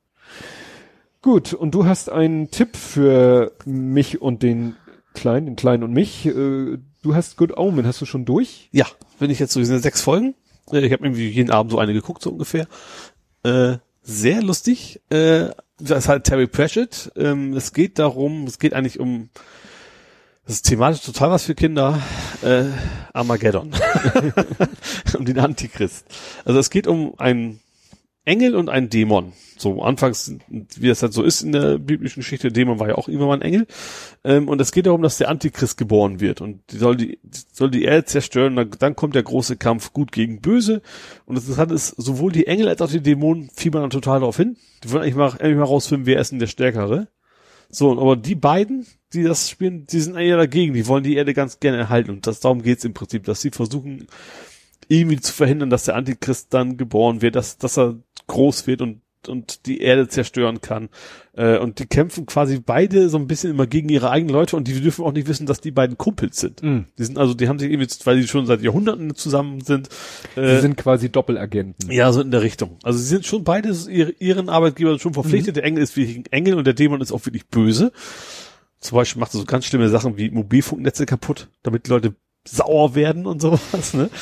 Gut, 1.22 1.52
und 1.52 1.74
du 1.74 1.84
hast 1.84 2.08
einen 2.10 2.50
Tipp 2.50 2.76
für 2.76 3.52
mich 3.66 4.22
und 4.22 4.42
den 4.42 4.74
Kleinen, 5.12 5.46
den 5.46 5.56
Kleinen 5.56 5.82
und 5.82 5.92
mich. 5.92 6.24
Äh, 6.26 6.78
Du 7.02 7.14
hast 7.14 7.36
Good 7.38 7.56
Omen, 7.56 7.86
hast 7.86 8.00
du 8.02 8.06
schon 8.06 8.26
durch? 8.26 8.68
Ja, 8.72 8.86
wenn 9.18 9.30
ich 9.30 9.38
jetzt 9.38 9.52
so, 9.54 9.62
sind 9.62 9.80
sechs 9.80 10.02
Folgen. 10.02 10.34
Äh, 10.70 10.80
Ich 10.84 10.92
habe 10.92 11.04
irgendwie 11.04 11.28
jeden 11.28 11.50
Abend 11.50 11.72
so 11.72 11.78
eine 11.78 11.94
geguckt, 11.94 12.22
so 12.22 12.30
ungefähr. 12.30 12.66
Äh, 13.42 13.78
sehr 14.02 14.42
lustig. 14.42 15.00
Äh, 15.08 15.48
das 15.78 16.04
ist 16.04 16.08
halt 16.08 16.24
Terry 16.24 16.46
Pratchett. 16.46 17.10
Ähm, 17.16 17.54
es 17.54 17.72
geht 17.72 17.98
darum, 17.98 18.44
es 18.44 18.58
geht 18.58 18.74
eigentlich 18.74 19.00
um, 19.00 19.30
das 20.44 20.56
ist 20.56 20.62
thematisch 20.68 21.00
total 21.00 21.30
was 21.30 21.44
für 21.44 21.54
Kinder, 21.54 22.02
äh, 22.42 22.64
Armageddon. 23.14 23.72
um 25.18 25.24
den 25.24 25.38
Antichrist. 25.38 26.04
Also 26.44 26.58
es 26.58 26.68
geht 26.68 26.86
um 26.86 27.18
einen 27.18 27.60
Engel 28.30 28.54
und 28.54 28.68
einen 28.68 28.88
Dämon. 28.88 29.32
So 29.58 29.82
anfangs, 29.82 30.36
wie 30.48 30.86
das 30.86 31.02
halt 31.02 31.12
so 31.12 31.24
ist 31.24 31.42
in 31.42 31.50
der 31.50 31.78
biblischen 31.78 32.20
Geschichte, 32.20 32.52
Dämon 32.52 32.78
war 32.78 32.88
ja 32.88 32.94
auch 32.94 33.08
immer 33.08 33.26
mal 33.26 33.34
ein 33.34 33.42
Engel. 33.42 33.66
Ähm, 34.22 34.48
und 34.48 34.60
es 34.60 34.70
geht 34.70 34.86
darum, 34.86 35.02
dass 35.02 35.18
der 35.18 35.28
Antichrist 35.28 35.76
geboren 35.76 36.20
wird 36.20 36.40
und 36.40 36.60
die 36.70 36.78
soll 36.78 36.96
die, 36.96 37.18
soll 37.52 37.72
die 37.72 37.82
Erde 37.82 38.04
zerstören. 38.04 38.54
Dann, 38.54 38.70
dann 38.78 38.94
kommt 38.94 39.16
der 39.16 39.24
große 39.24 39.56
Kampf 39.56 39.92
gut 39.92 40.12
gegen 40.12 40.40
böse. 40.40 40.80
Und 41.26 41.34
das 41.34 41.44
Interessante 41.44 41.74
ist, 41.74 41.88
sowohl 41.88 42.30
die 42.30 42.46
Engel 42.46 42.68
als 42.68 42.80
auch 42.80 42.90
die 42.90 43.02
Dämonen 43.02 43.50
fiebern 43.52 43.82
dann 43.82 43.90
total 43.90 44.20
darauf 44.20 44.36
hin. 44.36 44.56
Die 44.84 44.92
wollen 44.92 45.02
eigentlich 45.02 45.16
mal, 45.16 45.32
eigentlich 45.32 45.56
mal 45.56 45.64
rausfinden, 45.64 46.06
wer 46.06 46.20
ist 46.20 46.30
denn 46.30 46.38
der 46.38 46.46
Stärkere. 46.46 47.08
So, 47.68 48.00
aber 48.00 48.16
die 48.16 48.36
beiden, 48.36 48.86
die 49.12 49.24
das 49.24 49.50
spielen, 49.50 49.86
die 49.86 50.00
sind 50.00 50.16
eher 50.16 50.36
dagegen. 50.36 50.74
Die 50.74 50.86
wollen 50.86 51.04
die 51.04 51.16
Erde 51.16 51.34
ganz 51.34 51.58
gerne 51.58 51.78
erhalten. 51.78 52.12
Und 52.12 52.26
das, 52.28 52.38
darum 52.38 52.62
geht's 52.62 52.84
im 52.84 52.94
Prinzip, 52.94 53.24
dass 53.24 53.40
sie 53.40 53.50
versuchen, 53.50 54.06
irgendwie 54.88 55.20
zu 55.20 55.32
verhindern, 55.32 55.70
dass 55.70 55.84
der 55.84 55.96
Antichrist 55.96 56.52
dann 56.54 56.76
geboren 56.76 57.22
wird, 57.22 57.36
dass, 57.36 57.58
dass 57.58 57.78
er 57.78 57.96
groß 58.26 58.66
wird 58.66 58.82
und, 58.82 59.00
und 59.28 59.66
die 59.66 59.80
Erde 59.80 60.08
zerstören 60.08 60.60
kann. 60.60 60.88
Äh, 61.34 61.58
und 61.58 61.78
die 61.78 61.86
kämpfen 61.86 62.26
quasi 62.26 62.58
beide 62.60 63.08
so 63.08 63.18
ein 63.18 63.26
bisschen 63.26 63.50
immer 63.50 63.66
gegen 63.66 63.88
ihre 63.88 64.10
eigenen 64.10 64.32
Leute 64.34 64.56
und 64.56 64.66
die 64.66 64.80
dürfen 64.80 65.04
auch 65.04 65.12
nicht 65.12 65.28
wissen, 65.28 65.46
dass 65.46 65.60
die 65.60 65.70
beiden 65.70 65.98
Kumpels 65.98 66.40
sind. 66.40 66.62
Mhm. 66.62 66.86
Die 66.98 67.04
sind 67.04 67.18
also, 67.18 67.34
die 67.34 67.48
haben 67.48 67.58
sich 67.58 67.70
irgendwie, 67.70 67.88
weil 68.04 68.20
die 68.20 68.26
schon 68.26 68.46
seit 68.46 68.62
Jahrhunderten 68.62 69.14
zusammen 69.14 69.60
sind. 69.60 69.88
Sie 70.34 70.40
Äh, 70.40 70.60
sind 70.60 70.76
quasi 70.76 71.10
Doppelagenten. 71.10 71.90
ja, 71.90 72.10
so 72.12 72.20
in 72.20 72.30
der 72.30 72.42
Richtung. 72.42 72.78
Also 72.82 72.98
sie 72.98 73.06
sind 73.06 73.26
schon 73.26 73.44
beide 73.44 73.74
ihre, 73.90 74.12
ihren 74.12 74.48
Arbeitgeber 74.48 74.98
schon 74.98 75.14
verpflichtet. 75.14 75.56
Der 75.56 75.64
Engel 75.64 75.82
ist 75.82 75.96
wirklich 75.96 76.16
ein 76.16 76.26
Engel 76.30 76.54
und 76.54 76.66
der 76.66 76.74
Dämon 76.74 77.00
ist 77.00 77.12
auch 77.12 77.24
wirklich 77.26 77.46
böse. 77.48 77.92
Zum 78.80 78.96
Beispiel 78.96 79.20
macht 79.20 79.34
er 79.34 79.40
so 79.40 79.44
ganz 79.44 79.66
schlimme 79.66 79.90
Sachen 79.90 80.16
wie 80.16 80.30
Mobilfunknetze 80.30 81.04
kaputt, 81.04 81.48
damit 81.62 81.86
Leute 81.88 82.14
sauer 82.46 82.94
werden 82.94 83.26
und 83.26 83.40
sowas, 83.42 83.94
ne? 83.94 84.10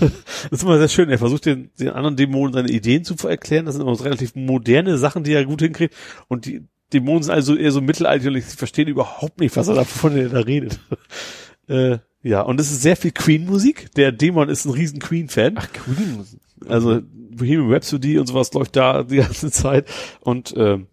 Das 0.00 0.60
ist 0.60 0.62
immer 0.62 0.78
sehr 0.78 0.88
schön. 0.88 1.08
Er 1.08 1.18
versucht 1.18 1.46
den, 1.46 1.70
den 1.78 1.90
anderen 1.90 2.16
Dämonen 2.16 2.52
seine 2.52 2.68
Ideen 2.68 3.04
zu 3.04 3.14
erklären. 3.26 3.64
Das 3.64 3.74
sind 3.74 3.82
immer 3.82 3.94
so 3.94 4.04
relativ 4.04 4.34
moderne 4.34 4.98
Sachen, 4.98 5.24
die 5.24 5.32
er 5.32 5.46
gut 5.46 5.62
hinkriegt. 5.62 5.94
Und 6.28 6.44
die 6.44 6.66
Dämonen 6.92 7.22
sind 7.22 7.32
also 7.32 7.56
eher 7.56 7.72
so 7.72 7.80
mittelalterlich. 7.80 8.44
Sie 8.44 8.56
verstehen 8.56 8.88
überhaupt 8.88 9.40
nicht, 9.40 9.56
was 9.56 9.68
er 9.68 9.74
da 9.74 9.84
von 9.84 10.14
der 10.14 10.28
da 10.28 10.40
redet. 10.40 10.80
äh, 11.68 11.98
ja, 12.22 12.42
und 12.42 12.60
es 12.60 12.70
ist 12.70 12.82
sehr 12.82 12.96
viel 12.96 13.12
Queen-Musik. 13.12 13.94
Der 13.94 14.12
Dämon 14.12 14.48
ist 14.48 14.66
ein 14.66 14.72
riesen 14.72 14.98
Queen-Fan. 14.98 15.54
Ach, 15.56 15.72
Queen. 15.72 16.24
Also 16.68 17.00
Bohemian 17.02 17.72
Rhapsody 17.72 18.18
und 18.18 18.26
sowas 18.26 18.52
läuft 18.52 18.76
da 18.76 19.02
die 19.02 19.16
ganze 19.16 19.50
Zeit. 19.50 19.88
Und 20.20 20.54
ähm, 20.56 20.88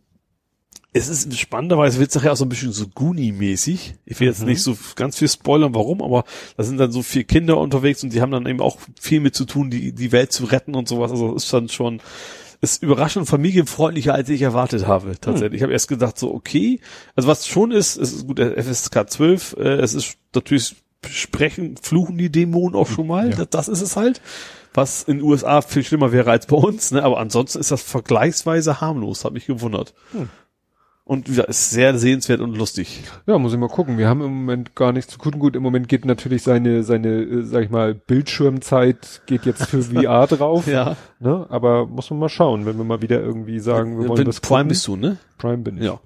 es 0.94 1.08
ist 1.08 1.38
spannenderweise 1.40 2.00
wird 2.00 2.10
es 2.10 2.16
nachher 2.16 2.34
auch 2.34 2.38
so 2.38 2.44
ein 2.44 2.50
bisschen 2.50 2.74
so 2.74 2.86
Goonie-mäßig. 2.88 3.96
Ich 4.06 4.20
will 4.20 4.28
jetzt 4.28 4.44
nicht 4.44 4.62
so 4.62 4.78
ganz 4.96 5.18
viel 5.18 5.30
spoilern, 5.30 5.74
warum, 5.74 6.02
aber 6.02 6.26
da 6.58 6.64
sind 6.64 6.78
dann 6.78 6.92
so 6.92 7.02
vier 7.02 7.24
Kinder 7.24 7.58
unterwegs 7.58 8.04
und 8.04 8.12
die 8.12 8.22
haben 8.22 8.32
dann 8.32 8.46
eben 8.46 8.60
auch 8.60 8.78
viel 9.00 9.22
mit 9.22 9.34
zu 9.34 9.46
tun, 9.46 9.70
die, 9.70 9.94
die 9.94 10.12
Welt 10.12 10.34
zu 10.34 10.44
retten 10.46 10.76
und 10.76 10.90
sowas. 10.90 11.12
Also 11.12 11.34
ist 11.34 11.52
dann 11.54 11.70
schon, 11.70 12.02
ist 12.60 12.84
überraschend 12.84 13.30
familienfreundlicher, 13.30 14.14
als 14.14 14.28
ich 14.28 14.42
erwartet 14.42 14.86
habe, 14.86 15.14
tatsächlich. 15.20 15.60
Ich 15.60 15.64
habe 15.64 15.72
erst 15.72 15.88
gedacht, 15.88 16.20
so, 16.20 16.34
okay. 16.34 16.82
Also 17.16 17.30
was 17.30 17.48
schon 17.48 17.72
ist, 17.72 17.96
es 17.96 18.12
ist 18.12 18.28
gut, 18.28 18.40
der 18.40 18.62
FSK 18.62 19.10
12, 19.10 19.56
äh, 19.60 19.76
es 19.76 19.94
ist 19.94 20.18
natürlich 20.36 20.76
sprechen, 21.10 21.78
fluchen 21.82 22.18
die 22.18 22.30
Dämonen 22.30 22.76
auch 22.76 22.88
schon 22.88 23.08
mal. 23.08 23.30
Ja. 23.30 23.38
Das, 23.38 23.50
das 23.50 23.68
ist 23.70 23.82
es 23.82 23.96
halt. 23.96 24.22
Was 24.74 25.04
in 25.04 25.18
den 25.18 25.26
USA 25.26 25.62
viel 25.62 25.84
schlimmer 25.84 26.12
wäre 26.12 26.32
als 26.32 26.48
bei 26.48 26.56
uns, 26.56 26.92
ne? 26.92 27.04
Aber 27.04 27.20
ansonsten 27.20 27.60
ist 27.60 27.72
das 27.72 27.82
vergleichsweise 27.82 28.80
harmlos, 28.80 29.26
hat 29.26 29.34
mich 29.34 29.46
gewundert. 29.46 29.94
Und 31.04 31.28
ja, 31.28 31.44
ist 31.44 31.72
sehr 31.72 31.98
sehenswert 31.98 32.42
und 32.42 32.56
lustig. 32.56 33.04
Ja, 33.26 33.38
muss 33.40 33.54
ich 33.54 33.60
mal 33.60 33.68
gucken. 33.68 33.98
Wir 33.98 34.08
haben 34.08 34.22
im 34.22 34.34
Moment 34.34 34.76
gar 34.76 34.92
nichts 34.94 35.12
zu 35.12 35.20
gucken. 35.20 35.40
Gut, 35.40 35.56
im 35.56 35.64
Moment 35.64 35.90
geht 35.90 36.06
natürlich 36.06 36.44
seine, 36.44 36.84
seine, 36.84 37.22
äh, 37.22 37.42
sag 37.44 37.64
ich 37.64 37.70
mal, 37.70 37.96
Bildschirmzeit 37.96 39.24
geht 39.26 39.46
jetzt 39.46 39.66
für 39.66 39.82
VR 39.82 40.28
drauf. 40.28 40.68
Ja. 40.68 40.96
Ne? 41.20 41.48
Aber 41.50 41.88
muss 41.88 42.10
man 42.12 42.20
mal 42.20 42.30
schauen, 42.30 42.66
wenn 42.66 42.78
wir 42.78 42.84
mal 42.84 43.02
wieder 43.02 43.20
irgendwie 43.20 43.60
sagen, 43.60 44.00
wir 44.00 44.08
wollen 44.08 44.18
Bin, 44.18 44.26
das 44.26 44.40
Prime 44.40 44.60
gucken. 44.60 44.68
bist 44.70 44.88
du, 44.88 44.96
ne? 44.96 45.18
Prime 45.38 45.58
bin 45.58 45.78
ich. 45.78 45.84
Ja. 45.84 46.00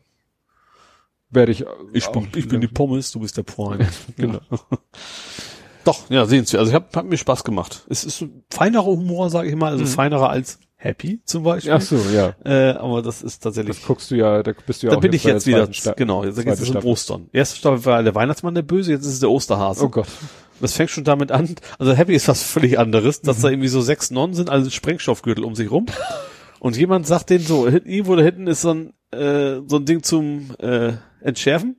Werde 1.29 1.51
ich. 1.51 1.65
Ich 1.91 2.07
bin, 2.07 2.27
ich 2.33 2.47
bin 2.47 2.61
die 2.61 2.67
Pommes, 2.67 3.11
du 3.11 3.19
bist 3.19 3.37
der 3.37 3.43
Prime. 3.43 3.87
Genau. 4.15 4.39
Doch, 5.83 6.09
ja, 6.09 6.25
sehenswert. 6.25 6.61
Also 6.61 6.71
ich 6.71 6.75
hab, 6.75 6.95
hat 6.95 7.05
mir 7.05 7.17
Spaß 7.17 7.43
gemacht. 7.43 7.85
Es 7.89 8.03
ist 8.05 8.25
feinerer 8.49 8.85
Humor, 8.85 9.29
sage 9.29 9.49
ich 9.49 9.55
mal, 9.55 9.71
also 9.71 9.85
feinerer 9.85 10.31
als 10.31 10.57
Happy 10.85 11.19
zum 11.25 11.43
Beispiel. 11.43 11.71
Ach 11.73 11.81
so, 11.81 11.97
ja. 12.13 12.35
Äh, 12.45 12.73
aber 12.77 13.01
das 13.01 13.21
ist 13.23 13.39
tatsächlich. 13.43 13.77
Das 13.77 13.85
guckst 13.87 14.11
du 14.11 14.15
ja, 14.15 14.43
da 14.43 14.51
bist 14.65 14.83
du 14.83 14.87
ja 14.87 14.91
da 14.91 14.97
auch 14.97 15.01
bin 15.01 15.13
ich 15.13 15.23
jetzt 15.23 15.47
wieder, 15.47 15.71
Sta- 15.73 15.93
genau, 15.93 16.23
jetzt 16.23 16.37
geht 16.37 16.47
es 16.47 16.69
um. 16.69 16.77
Ostern. 16.85 17.27
Erste 17.33 17.57
Staffel 17.57 17.85
war 17.85 18.03
der 18.03 18.13
Weihnachtsmann 18.15 18.53
der 18.55 18.61
Böse, 18.61 18.91
jetzt 18.91 19.01
ist 19.05 19.13
es 19.13 19.19
der 19.19 19.31
Osterhase. 19.31 19.83
Oh 19.83 19.89
Gott. 19.89 20.07
Das 20.61 20.73
fängt 20.73 20.89
schon 20.91 21.03
damit 21.03 21.31
an, 21.31 21.55
also 21.79 21.93
Happy 21.93 22.13
ist 22.15 22.27
was 22.27 22.43
völlig 22.43 22.79
anderes, 22.79 23.21
dass 23.21 23.39
Mhm. 23.39 23.41
da 23.41 23.49
irgendwie 23.49 23.67
so 23.67 23.81
sechs 23.81 24.11
Nonnen 24.11 24.35
sind, 24.35 24.49
also 24.49 24.69
Sprengstoffgürtel 24.69 25.43
um 25.43 25.55
sich 25.55 25.69
rum. 25.71 25.85
Und 26.59 26.77
jemand 26.77 27.05
sagt 27.07 27.29
denen 27.29 27.43
so, 27.45 27.67
irgendwo 27.67 28.15
da 28.15 28.23
hinten 28.23 28.47
ist 28.47 28.61
so 28.61 28.71
ein, 28.73 28.93
äh, 29.11 29.61
so 29.67 29.75
ein 29.77 29.85
Ding 29.85 30.01
zum 30.03 30.51
äh, 30.59 30.93
Entschärfen. 31.21 31.77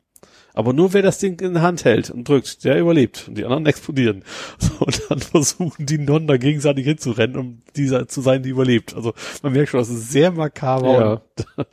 Aber 0.56 0.72
nur 0.72 0.92
wer 0.94 1.02
das 1.02 1.18
Ding 1.18 1.38
in 1.40 1.52
der 1.54 1.62
Hand 1.62 1.84
hält 1.84 2.10
und 2.10 2.26
drückt, 2.28 2.64
der 2.64 2.80
überlebt. 2.80 3.26
Und 3.28 3.36
die 3.38 3.44
anderen 3.44 3.66
explodieren. 3.66 4.24
So, 4.58 4.84
und 4.84 5.02
dann 5.08 5.20
versuchen 5.20 5.86
die 5.86 5.98
Nonnen 5.98 6.26
da 6.26 6.36
gegenseitig 6.38 6.86
hinzurennen, 6.86 7.36
um 7.36 7.62
dieser 7.76 8.08
zu 8.08 8.22
sein, 8.22 8.42
die 8.42 8.48
überlebt. 8.48 8.94
Also 8.94 9.12
man 9.42 9.52
merkt 9.52 9.68
schon, 9.70 9.78
das 9.80 9.90
ist 9.90 10.10
sehr 10.10 10.32
makaber 10.32 10.98
Ja. 10.98 11.12
und, 11.56 11.66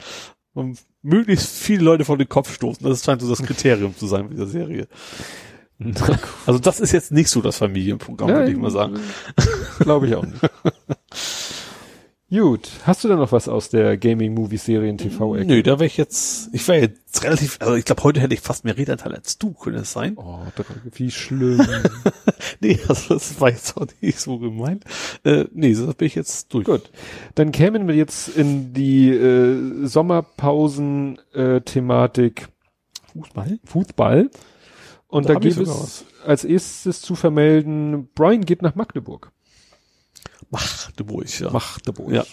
und 0.54 0.80
möglichst 1.02 1.50
viele 1.50 1.84
Leute 1.84 2.06
vor 2.06 2.18
den 2.18 2.30
Kopf 2.30 2.54
stoßen. 2.54 2.86
Das 2.88 3.04
scheint 3.04 3.22
so 3.22 3.30
das 3.30 3.42
Kriterium 3.42 3.96
zu 3.98 4.06
sein 4.06 4.30
dieser 4.30 4.48
Serie. 4.48 4.88
Also 6.46 6.60
das 6.60 6.80
ist 6.80 6.92
jetzt 6.92 7.12
nicht 7.12 7.30
so 7.30 7.42
das 7.42 7.58
Familienprogramm, 7.58 8.30
Ja, 8.30 8.36
würde 8.36 8.52
ich 8.52 8.58
mal 8.58 8.70
sagen. 8.72 9.00
Glaube 9.80 10.08
ich 10.08 10.16
auch 10.16 10.26
nicht. 10.26 10.40
Gut. 12.34 12.72
Hast 12.84 13.04
du 13.04 13.10
denn 13.10 13.20
noch 13.20 13.32
was 13.32 13.48
aus 13.48 13.70
der 13.70 13.96
Gaming-Movie-Serien-TV-Ecke? 13.96 15.46
Nö, 15.46 15.62
da 15.62 15.74
wäre 15.74 15.86
ich 15.86 15.98
jetzt, 15.98 16.50
ich 16.52 16.68
wäre 16.68 16.82
jetzt 16.82 17.24
relativ, 17.24 17.60
also 17.62 17.76
ich 17.76 17.86
glaube, 17.86 18.02
heute 18.02 18.22
hätte 18.22 18.34
ich 18.34 18.42
fast 18.42 18.66
mehr 18.66 18.76
Redanteil 18.76 19.14
als 19.14 19.38
du, 19.38 19.54
könnte 19.54 19.82
es 19.82 19.94
sein? 19.94 20.18
Oh, 20.18 20.40
wie 20.92 21.12
schlimm. 21.12 21.64
Nee, 22.60 22.80
also 22.88 23.14
das 23.16 23.40
war 23.42 23.50
jetzt 23.50 23.76
auch 23.78 23.88
nicht 24.00 24.20
so 24.20 24.38
gemeint. 24.40 24.86
Äh, 25.24 25.46
nee, 25.54 25.74
so 25.74 25.92
bin 25.94 26.06
ich 26.06 26.16
jetzt 26.16 26.54
durch. 26.54 26.66
Gut. 26.66 26.92
Dann 27.36 27.52
kämen 27.52 27.90
wir 27.90 27.96
jetzt 27.96 28.30
in 28.30 28.74
die 28.74 29.10
äh, 29.10 29.86
Sommerpausen-Thematik 29.86 32.48
Fußball? 33.12 33.60
Fußball. 33.66 34.30
Und 35.08 35.30
Da 35.30 35.34
da, 35.34 35.40
gibt 35.40 35.58
es 35.58 36.06
als 36.26 36.46
erstes 36.46 37.02
zu 37.02 37.16
vermelden, 37.16 38.08
Brian 38.16 38.46
geht 38.46 38.62
nach 38.62 38.76
Magdeburg. 38.76 39.34
Magdeburg, 40.54 41.40
ja. 41.40 41.52
Magdeburg. 41.52 42.12
Ja. 42.12 42.24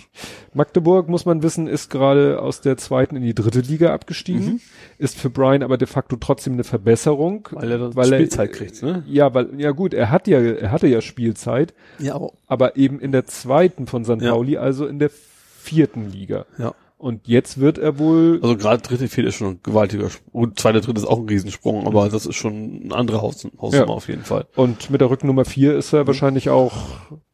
Magdeburg, 0.53 1.08
muss 1.08 1.24
man 1.24 1.42
wissen, 1.42 1.67
ist 1.67 1.88
gerade 1.90 2.40
aus 2.40 2.60
der 2.60 2.76
zweiten 2.76 3.17
in 3.17 3.22
die 3.22 3.35
dritte 3.35 3.60
Liga 3.60 3.92
abgestiegen. 3.94 4.44
Mhm. 4.47 4.60
Ist 4.99 5.19
für 5.19 5.31
Brian 5.31 5.62
aber 5.62 5.78
de 5.78 5.88
facto 5.88 6.17
trotzdem 6.17 6.53
eine 6.54 6.65
Verbesserung. 6.65 7.49
Weil 7.53 7.70
er 7.72 7.78
dann 7.78 7.97
weil 7.97 8.06
Spielzeit 8.06 8.53
kriegt, 8.53 8.83
ne? 8.83 9.03
Ja, 9.06 9.33
weil, 9.35 9.58
ja 9.58 9.70
gut, 9.70 9.94
er 9.94 10.10
hat 10.10 10.28
ja, 10.28 10.38
er 10.40 10.70
hatte 10.70 10.86
ja 10.86 11.01
Spielzeit, 11.01 11.74
Ja, 11.99 12.15
aber, 12.15 12.33
aber 12.47 12.76
eben 12.76 13.01
in 13.01 13.12
der 13.12 13.24
zweiten 13.26 13.86
von 13.86 14.04
St. 14.04 14.20
Ja. 14.20 14.33
Pauli, 14.33 14.56
also 14.58 14.86
in 14.86 14.99
der 14.99 15.10
vierten 15.10 16.10
Liga. 16.10 16.47
ja. 16.58 16.74
Und 16.99 17.28
jetzt 17.28 17.58
wird 17.58 17.78
er 17.78 17.99
wohl, 17.99 18.40
Also 18.42 18.58
gerade 18.58 18.83
dritte, 18.83 19.08
vierte 19.08 19.31
ist 19.31 19.36
schon 19.36 19.53
ein 19.53 19.60
gewaltiger 19.62 20.10
Sprung. 20.10 20.42
Und 20.42 20.60
zweite, 20.60 20.83
dritte 20.83 21.01
ist 21.01 21.06
auch 21.06 21.19
ein 21.19 21.26
Riesensprung, 21.31 21.86
aber 21.86 22.10
das 22.10 22.26
ist 22.26 22.35
schon 22.36 22.83
eine 22.85 22.94
andere 22.94 23.22
Haus 23.22 23.42
Hausnummer 23.58 23.86
Ja. 23.86 23.94
auf 23.94 24.08
jeden 24.08 24.22
Fall. 24.22 24.44
und 24.54 24.90
mit 24.90 25.01
der 25.01 25.08
Rückennummer 25.08 25.47
vier 25.47 25.74
ist 25.78 25.94
er 25.94 26.06
wahrscheinlich 26.06 26.51
auch, 26.51 26.74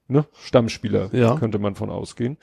ne, 0.09 0.25
Stammspieler, 0.41 1.09
Ja. 1.13 1.37
könnte 1.37 1.59
man 1.59 1.75
von 1.75 1.91
ausgehen. 1.91 2.37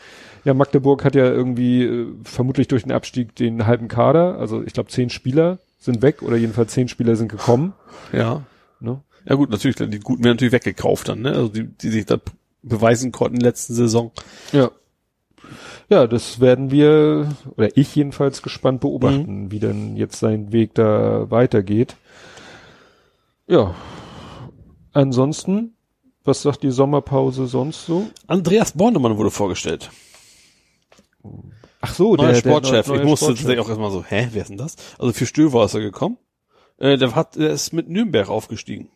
Ja, 0.43 0.53
Magdeburg 0.53 1.03
hat 1.05 1.15
ja 1.15 1.25
irgendwie, 1.25 1.83
äh, 1.83 2.07
vermutlich 2.23 2.67
durch 2.67 2.83
den 2.83 2.91
Abstieg 2.91 3.35
den 3.35 3.65
halben 3.67 3.87
Kader, 3.87 4.37
also 4.37 4.63
ich 4.63 4.73
glaube 4.73 4.89
zehn 4.89 5.09
Spieler 5.09 5.59
sind 5.79 6.01
weg 6.01 6.21
oder 6.21 6.35
jedenfalls 6.37 6.73
zehn 6.73 6.87
Spieler 6.87 7.15
sind 7.15 7.29
gekommen, 7.29 7.73
Ja. 8.11 8.43
ne. 8.79 9.01
Ja 9.25 9.35
gut, 9.35 9.49
natürlich, 9.49 9.77
die 9.77 9.99
Guten 9.99 10.23
werden 10.23 10.35
natürlich 10.35 10.51
weggekauft 10.53 11.07
dann, 11.07 11.21
ne? 11.21 11.31
Also 11.31 11.47
die, 11.47 11.63
die 11.63 11.89
sich 11.89 12.05
da 12.05 12.17
beweisen 12.61 13.11
konnten 13.13 13.37
letzten 13.37 13.73
Saison. 13.73 14.11
Ja. 14.51 14.71
Ja, 15.89 16.07
das 16.07 16.39
werden 16.39 16.71
wir, 16.71 17.29
oder 17.57 17.75
ich 17.77 17.93
jedenfalls 17.95 18.41
gespannt 18.41 18.81
beobachten, 18.81 19.51
wie 19.51 19.59
denn 19.59 19.95
jetzt 19.97 20.19
sein 20.19 20.51
Weg 20.53 20.73
da 20.73 21.29
weitergeht. 21.29 21.95
Ja. 23.47 23.75
Ansonsten, 24.93 25.72
was 26.23 26.41
sagt 26.41 26.63
die 26.63 26.71
Sommerpause 26.71 27.47
sonst 27.47 27.85
so? 27.85 28.07
Andreas 28.27 28.71
Bornemann 28.73 29.17
wurde 29.17 29.31
vorgestellt. 29.31 29.89
Ach 31.81 31.93
so, 31.93 32.15
Neuer 32.15 32.35
Sportchef. 32.35 32.87
neue 32.87 32.99
ich 32.99 33.03
musste 33.03 33.25
Sportchef. 33.25 33.41
tatsächlich 33.41 33.65
auch 33.65 33.69
erstmal 33.69 33.91
so, 33.91 34.03
hä, 34.05 34.29
wer 34.31 34.41
ist 34.41 34.47
denn 34.49 34.57
das? 34.57 34.75
Also 34.97 35.11
für 35.13 35.25
Stöver 35.25 35.65
ist 35.65 35.73
er 35.73 35.81
gekommen. 35.81 36.17
Äh, 36.77 36.97
der 36.97 37.13
hat, 37.15 37.35
der 37.35 37.49
ist 37.51 37.73
mit 37.73 37.89
Nürnberg 37.89 38.29
aufgestiegen. 38.29 38.89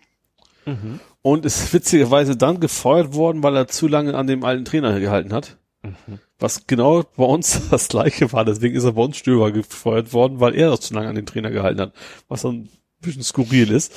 Mhm. 0.66 1.00
Und 1.22 1.46
ist 1.46 1.74
witzigerweise 1.74 2.38
dann 2.38 2.60
gefeuert 2.60 3.14
worden, 3.14 3.44
weil 3.44 3.56
er 3.56 3.68
zu 3.68 3.88
lange 3.88 4.16
an 4.16 4.28
dem 4.28 4.44
alten 4.46 4.66
Trainer 4.66 5.00
gehalten 5.00 5.34
hat. 5.34 5.58
Mhm. 5.84 6.20
Was 6.40 6.66
genau 6.68 7.04
bei 7.18 7.26
uns 7.26 7.62
das 7.72 7.90
gleiche 7.90 8.32
war. 8.32 8.46
Deswegen 8.46 8.76
ist 8.76 8.86
er 8.86 8.94
bei 8.94 9.02
uns 9.02 9.18
Stöber 9.18 9.52
gefeuert 9.52 10.14
worden, 10.14 10.40
weil 10.40 10.56
er 10.56 10.70
das 10.70 10.82
zu 10.82 10.94
lange 10.94 11.10
an 11.10 11.16
den 11.16 11.26
Trainer 11.26 11.52
gehalten 11.52 11.82
hat. 11.82 11.94
Was 12.30 12.44
dann 12.44 12.56
ein 12.56 12.70
bisschen 13.02 13.24
skurril 13.24 13.72
ist. 13.72 13.94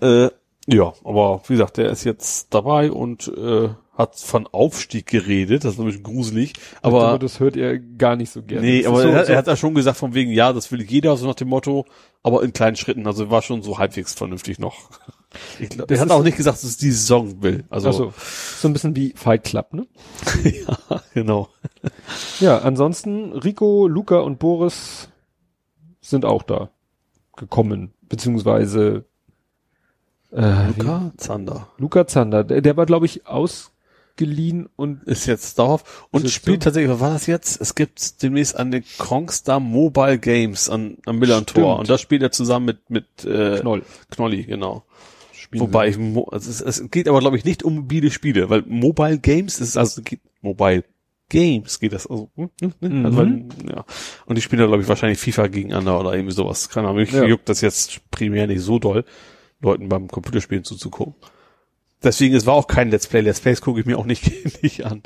Äh, 0.00 0.28
ja, 0.66 0.92
aber 1.04 1.42
wie 1.46 1.54
gesagt, 1.54 1.76
der 1.76 1.90
ist 1.90 2.04
jetzt 2.04 2.52
dabei 2.54 2.90
und 2.90 3.28
äh, 3.28 3.68
hat 3.96 4.16
von 4.16 4.46
Aufstieg 4.48 5.06
geredet. 5.06 5.64
Das 5.64 5.74
ist 5.78 5.84
bisschen 5.84 6.02
gruselig. 6.02 6.54
Aber 6.82 7.08
Aber 7.08 7.18
das 7.18 7.38
hört 7.38 7.54
ihr 7.56 7.78
gar 7.78 8.16
nicht 8.16 8.30
so 8.32 8.42
gerne. 8.42 8.62
Nee, 8.66 8.82
Das 8.82 8.88
aber 8.90 9.02
so, 9.02 9.08
er, 9.08 9.14
hat- 9.18 9.26
so, 9.26 9.32
er 9.32 9.38
hat 9.38 9.46
ja 9.46 9.56
schon 9.56 9.74
gesagt 9.74 9.98
von 9.98 10.14
wegen, 10.14 10.30
ja, 10.32 10.52
das 10.52 10.72
will 10.72 10.82
jeder, 10.82 11.16
so 11.16 11.26
nach 11.26 11.34
dem 11.36 11.48
Motto, 11.48 11.84
aber 12.22 12.42
in 12.42 12.52
kleinen 12.52 12.76
Schritten. 12.76 13.06
Also 13.06 13.30
war 13.30 13.42
schon 13.42 13.62
so 13.62 13.78
halbwegs 13.78 14.14
vernünftig 14.14 14.58
noch. 14.58 14.90
Ich 15.58 15.68
glaub, 15.68 15.88
Das 15.88 15.98
er 15.98 16.02
hat 16.04 16.12
auch 16.12 16.22
nicht 16.22 16.36
gesagt, 16.36 16.58
dass 16.58 16.62
es 16.62 16.76
die 16.76 16.92
Saison 16.92 17.42
will. 17.42 17.64
Also, 17.68 17.88
also, 17.88 18.14
so 18.16 18.68
ein 18.68 18.72
bisschen 18.72 18.94
wie 18.94 19.14
Fight 19.16 19.42
Club, 19.42 19.72
ne? 19.74 19.88
ja, 20.44 21.02
genau. 21.12 21.48
Ja, 22.38 22.58
ansonsten 22.58 23.32
Rico, 23.32 23.88
Luca 23.88 24.20
und 24.20 24.38
Boris 24.38 25.08
sind 26.00 26.24
auch 26.24 26.44
da 26.44 26.70
gekommen, 27.36 27.94
beziehungsweise 28.08 29.06
äh, 30.34 30.66
Luca 30.68 31.12
Zander 31.16 31.68
wie- 31.76 31.82
Luca 31.82 32.06
Zander, 32.06 32.44
der, 32.44 32.60
der 32.60 32.76
war 32.76 32.86
glaube 32.86 33.06
ich 33.06 33.26
ausgeliehen 33.26 34.68
und 34.76 35.02
ist 35.04 35.26
jetzt 35.26 35.58
darauf 35.58 36.06
und 36.10 36.28
spielt 36.30 36.62
so? 36.62 36.66
tatsächlich, 36.68 36.90
was 36.92 37.00
war 37.00 37.10
das 37.12 37.26
jetzt? 37.26 37.60
Es 37.60 37.74
gibt 37.74 38.22
demnächst 38.22 38.56
an 38.56 38.70
den 38.70 38.84
Kongstar 38.98 39.60
Mobile 39.60 40.18
Games 40.18 40.68
an, 40.68 40.98
am 41.06 41.18
Millantor 41.18 41.64
Stimmt. 41.74 41.78
und 41.80 41.90
da 41.90 41.98
spielt 41.98 42.22
er 42.22 42.30
zusammen 42.32 42.66
mit, 42.66 42.90
mit 42.90 43.24
äh, 43.24 43.60
Knoll. 43.60 43.82
Knolli, 44.10 44.44
genau. 44.44 44.84
Spielen 45.32 45.60
Wobei, 45.62 45.88
ich, 45.88 45.98
also 45.98 46.50
es, 46.50 46.60
es 46.60 46.90
geht 46.90 47.06
aber, 47.08 47.20
glaube 47.20 47.36
ich, 47.36 47.44
nicht 47.44 47.62
um 47.62 47.74
mobile 47.74 48.10
Spiele, 48.10 48.48
weil 48.50 48.62
Mobile 48.66 49.18
Games 49.18 49.60
ist 49.60 49.76
also 49.76 50.02
geht, 50.02 50.20
Mobile 50.40 50.84
Games 51.28 51.80
geht 51.80 51.92
das 51.92 52.06
also, 52.06 52.30
hm, 52.36 52.50
hm, 52.60 52.72
hm, 52.80 53.06
also 53.06 53.22
Mhm. 53.24 53.48
weil, 53.66 53.70
ja. 53.76 53.84
Und 54.26 54.36
die 54.36 54.42
spielen 54.42 54.60
da, 54.60 54.66
glaube 54.66 54.82
ich, 54.82 54.88
wahrscheinlich 54.88 55.18
FIFA 55.18 55.48
gegeneinander 55.48 55.98
oder 56.00 56.14
irgendwie 56.14 56.34
sowas. 56.34 56.68
Keine 56.68 56.86
Ahnung, 56.88 57.00
mich 57.00 57.12
Ja. 57.12 57.24
juckt 57.24 57.48
das 57.48 57.60
jetzt 57.60 58.00
primär 58.10 58.46
nicht 58.46 58.62
so 58.62 58.78
doll, 58.78 59.04
Leuten 59.64 59.88
beim 59.88 60.08
Computerspielen 60.08 60.64
zuzugucken. 60.64 61.14
deswegen, 62.02 62.34
es 62.34 62.46
war 62.46 62.54
auch 62.54 62.66
kein 62.66 62.90
Let's 62.90 63.06
Play. 63.06 63.22
Let's 63.22 63.40
Plays 63.40 63.60
gucke 63.60 63.80
ich 63.80 63.86
mir 63.86 63.98
auch 63.98 64.04
nicht, 64.04 64.30
nicht 64.62 64.84
an. 64.84 65.02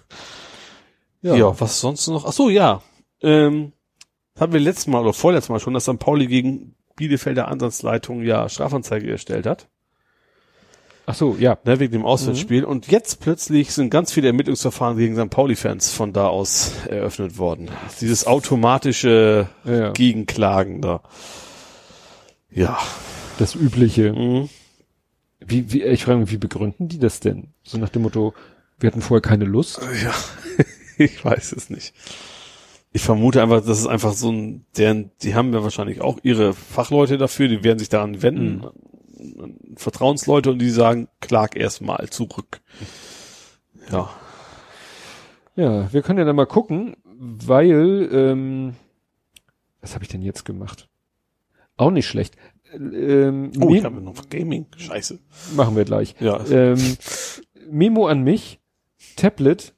ja. 1.22 1.60
was 1.60 1.80
sonst 1.80 2.08
noch? 2.08 2.24
Ach 2.24 2.32
so, 2.32 2.50
ja. 2.50 2.82
Ähm, 3.22 3.72
hatten 4.38 4.52
wir 4.52 4.60
letztes 4.60 4.86
Mal 4.86 5.02
oder 5.02 5.12
vorletztes 5.12 5.50
Mal 5.50 5.60
schon, 5.60 5.74
dass 5.74 5.84
St. 5.84 5.98
Pauli 5.98 6.26
gegen 6.26 6.74
Bielefelder 6.96 7.48
Ansatzleitung 7.48 8.22
ja 8.22 8.48
Strafanzeige 8.48 9.10
erstellt 9.10 9.46
hat. 9.46 9.68
Ach 11.06 11.14
so, 11.14 11.36
ja. 11.38 11.58
Ne, 11.64 11.80
wegen 11.80 11.92
dem 11.92 12.04
Auswärtsspiel. 12.04 12.64
Und 12.64 12.86
jetzt 12.88 13.20
plötzlich 13.20 13.72
sind 13.72 13.90
ganz 13.90 14.12
viele 14.12 14.28
Ermittlungsverfahren 14.28 14.96
gegen 14.96 15.16
St. 15.16 15.28
Pauli-Fans 15.28 15.92
von 15.92 16.12
da 16.12 16.28
aus 16.28 16.72
eröffnet 16.88 17.36
worden. 17.36 17.68
Dieses 18.00 18.26
automatische 18.26 19.48
Ja. 19.64 19.90
Gegenklagen 19.90 20.80
da. 20.80 21.02
Ja. 22.50 22.78
Das 23.40 23.54
übliche. 23.54 24.12
Mhm. 24.12 24.50
Wie, 25.40 25.72
wie, 25.72 25.82
ich 25.82 26.04
frage 26.04 26.18
mich, 26.18 26.30
wie 26.30 26.36
begründen 26.36 26.88
die 26.88 26.98
das 26.98 27.20
denn? 27.20 27.48
So 27.62 27.78
nach 27.78 27.88
dem 27.88 28.02
Motto, 28.02 28.34
wir 28.78 28.88
hatten 28.88 29.00
vorher 29.00 29.22
keine 29.22 29.46
Lust. 29.46 29.80
Ja, 30.04 30.14
ich 30.98 31.24
weiß 31.24 31.52
es 31.52 31.70
nicht. 31.70 31.94
Ich 32.92 33.00
vermute 33.00 33.42
einfach, 33.42 33.64
das 33.64 33.78
ist 33.78 33.86
einfach 33.86 34.12
so 34.12 34.30
ein, 34.30 34.66
deren, 34.76 35.10
die 35.22 35.34
haben 35.34 35.54
ja 35.54 35.62
wahrscheinlich 35.62 36.02
auch 36.02 36.18
ihre 36.22 36.52
Fachleute 36.52 37.16
dafür, 37.16 37.48
die 37.48 37.64
werden 37.64 37.78
sich 37.78 37.88
daran 37.88 38.20
wenden, 38.20 38.66
an 39.38 39.56
Vertrauensleute 39.74 40.50
und 40.50 40.58
die 40.58 40.68
sagen, 40.68 41.08
klag 41.20 41.56
erstmal 41.56 42.10
zurück. 42.10 42.60
Ja. 43.90 44.10
Ja, 45.56 45.90
wir 45.90 46.02
können 46.02 46.18
ja 46.18 46.26
dann 46.26 46.36
mal 46.36 46.46
gucken, 46.46 46.94
weil, 47.06 48.06
ähm, 48.12 48.74
was 49.80 49.94
habe 49.94 50.04
ich 50.04 50.10
denn 50.10 50.20
jetzt 50.20 50.44
gemacht? 50.44 50.90
Auch 51.80 51.90
nicht 51.90 52.06
schlecht. 52.06 52.36
Ähm, 52.72 53.52
Oh, 53.60 53.74
ich 53.74 53.84
habe 53.84 54.00
noch 54.00 54.28
Gaming. 54.28 54.66
Scheiße. 54.76 55.18
machen 55.54 55.76
wir 55.76 55.84
gleich. 55.84 56.14
Ja. 56.20 56.44
Ähm, 56.46 56.96
Memo 57.68 58.06
an 58.06 58.22
mich, 58.22 58.60
Tablet 59.16 59.74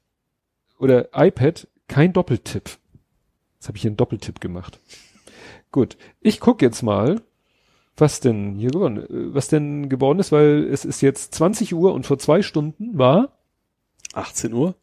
oder 0.79 1.09
iPad, 1.15 1.69
kein 1.89 2.13
Doppeltipp. 2.13 2.71
Jetzt 3.55 3.69
habe 3.69 3.77
ich 3.77 3.83
hier 3.83 3.91
einen 3.91 3.97
Doppeltipp 3.97 4.41
gemacht. 4.41 4.81
Gut, 5.71 5.97
ich 6.21 6.41
guck 6.41 6.61
jetzt 6.63 6.83
mal, 6.83 7.21
was 7.97 8.21
denn 8.21 8.57
hier 8.57 8.71
geworden, 8.71 8.99
äh, 8.99 9.35
was 9.35 9.49
denn 9.49 9.89
geworden 9.89 10.19
ist, 10.19 10.33
weil 10.33 10.67
es 10.71 10.85
ist 10.85 11.01
jetzt 11.01 11.35
20 11.35 11.75
Uhr 11.75 11.93
und 11.95 12.07
vor 12.07 12.19
zwei 12.19 12.43
Stunden 12.43 12.99
war 12.99 13.39
18 14.15 14.53
Uhr. 14.53 14.75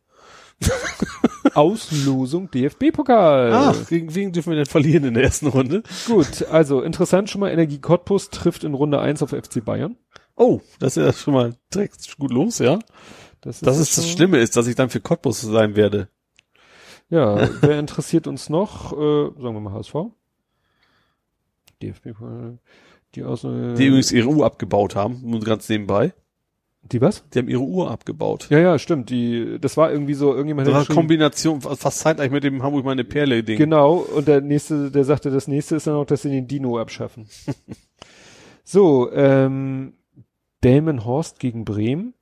Auslosung 1.56 2.50
DFB-Pokal. 2.52 3.52
Ach, 3.54 3.88
gegen 3.88 4.14
wen 4.16 4.32
dürfen 4.32 4.50
wir 4.52 4.58
denn 4.58 4.66
verlieren 4.66 5.04
in 5.06 5.14
der 5.14 5.24
ersten 5.24 5.48
Runde? 5.48 5.84
Gut, 6.08 6.46
also 6.52 6.82
interessant 6.82 7.30
schon 7.30 7.42
mal, 7.42 7.50
Energie 7.52 7.80
Cottbus 7.80 8.30
trifft 8.30 8.64
in 8.64 8.74
Runde 8.74 9.00
1 9.00 9.22
auf 9.24 9.30
FC 9.32 9.64
Bayern. 9.64 9.98
Oh, 10.36 10.62
das 10.80 10.96
ist 10.98 11.04
ja 11.06 11.14
schon 11.14 11.34
mal 11.34 11.56
direkt 11.74 12.18
gut 12.18 12.32
los, 12.32 12.60
ja. 12.60 12.80
Das 13.42 13.62
ist 13.62 13.66
das 13.68 13.94
schon- 13.96 14.04
Schlimme 14.06 14.40
ist, 14.40 14.56
dass 14.58 14.68
ich 14.68 14.76
dann 14.76 14.90
für 14.90 15.00
Cottbus 15.02 15.42
sein 15.42 15.76
werde. 15.76 16.10
Ja, 17.10 17.50
wer 17.62 17.80
interessiert 17.80 18.28
uns 18.28 18.50
noch? 18.50 18.94
Äh, 18.94 19.32
sagen 19.42 19.54
wir 19.56 19.60
mal 19.60 19.74
HSV. 19.74 19.96
DFB, 21.82 22.10
die 23.16 23.24
aus 23.24 23.44
äh, 23.44 23.74
Die 23.76 23.86
übrigens 23.88 24.12
ihre 24.12 24.28
Uhr 24.28 24.46
abgebaut 24.46 24.96
haben, 24.96 25.22
nur 25.24 25.40
ganz 25.40 25.68
nebenbei. 25.70 26.14
Die 26.82 27.02
was? 27.02 27.24
Die 27.34 27.40
haben 27.40 27.50
ihre 27.50 27.62
Uhr 27.62 27.92
abgebaut. 27.92 28.48
Ja, 28.50 28.60
ja, 28.60 28.80
stimmt. 28.80 29.10
Die, 29.10 29.58
das 29.60 29.78
war 29.78 29.92
irgendwie 29.92 30.14
so 30.14 30.32
irgendjemand 30.34 30.68
Das 30.68 30.74
hat 30.74 30.76
war 30.76 30.82
geschrieben- 30.86 30.96
Kombination, 31.00 31.62
fast 31.62 32.00
zeitgleich 32.00 32.32
mit 32.32 32.44
dem 32.44 32.64
Hamburg 32.64 32.86
meine 32.86 33.04
Perle 33.04 33.44
Ding. 33.44 33.58
Genau. 33.58 33.98
Und 33.98 34.28
der 34.28 34.42
nächste, 34.42 34.90
der 34.90 35.04
sagte, 35.04 35.30
das 35.30 35.48
nächste 35.48 35.76
ist 35.76 35.88
dann 35.88 35.96
auch, 35.96 36.06
dass 36.06 36.22
sie 36.24 36.30
den 36.30 36.48
Dino 36.48 36.80
abschaffen. 36.80 37.28
so, 38.64 39.12
ähm, 39.12 39.94
Delmenhorst 40.64 41.40
gegen 41.40 41.66
Bremen. 41.66 42.14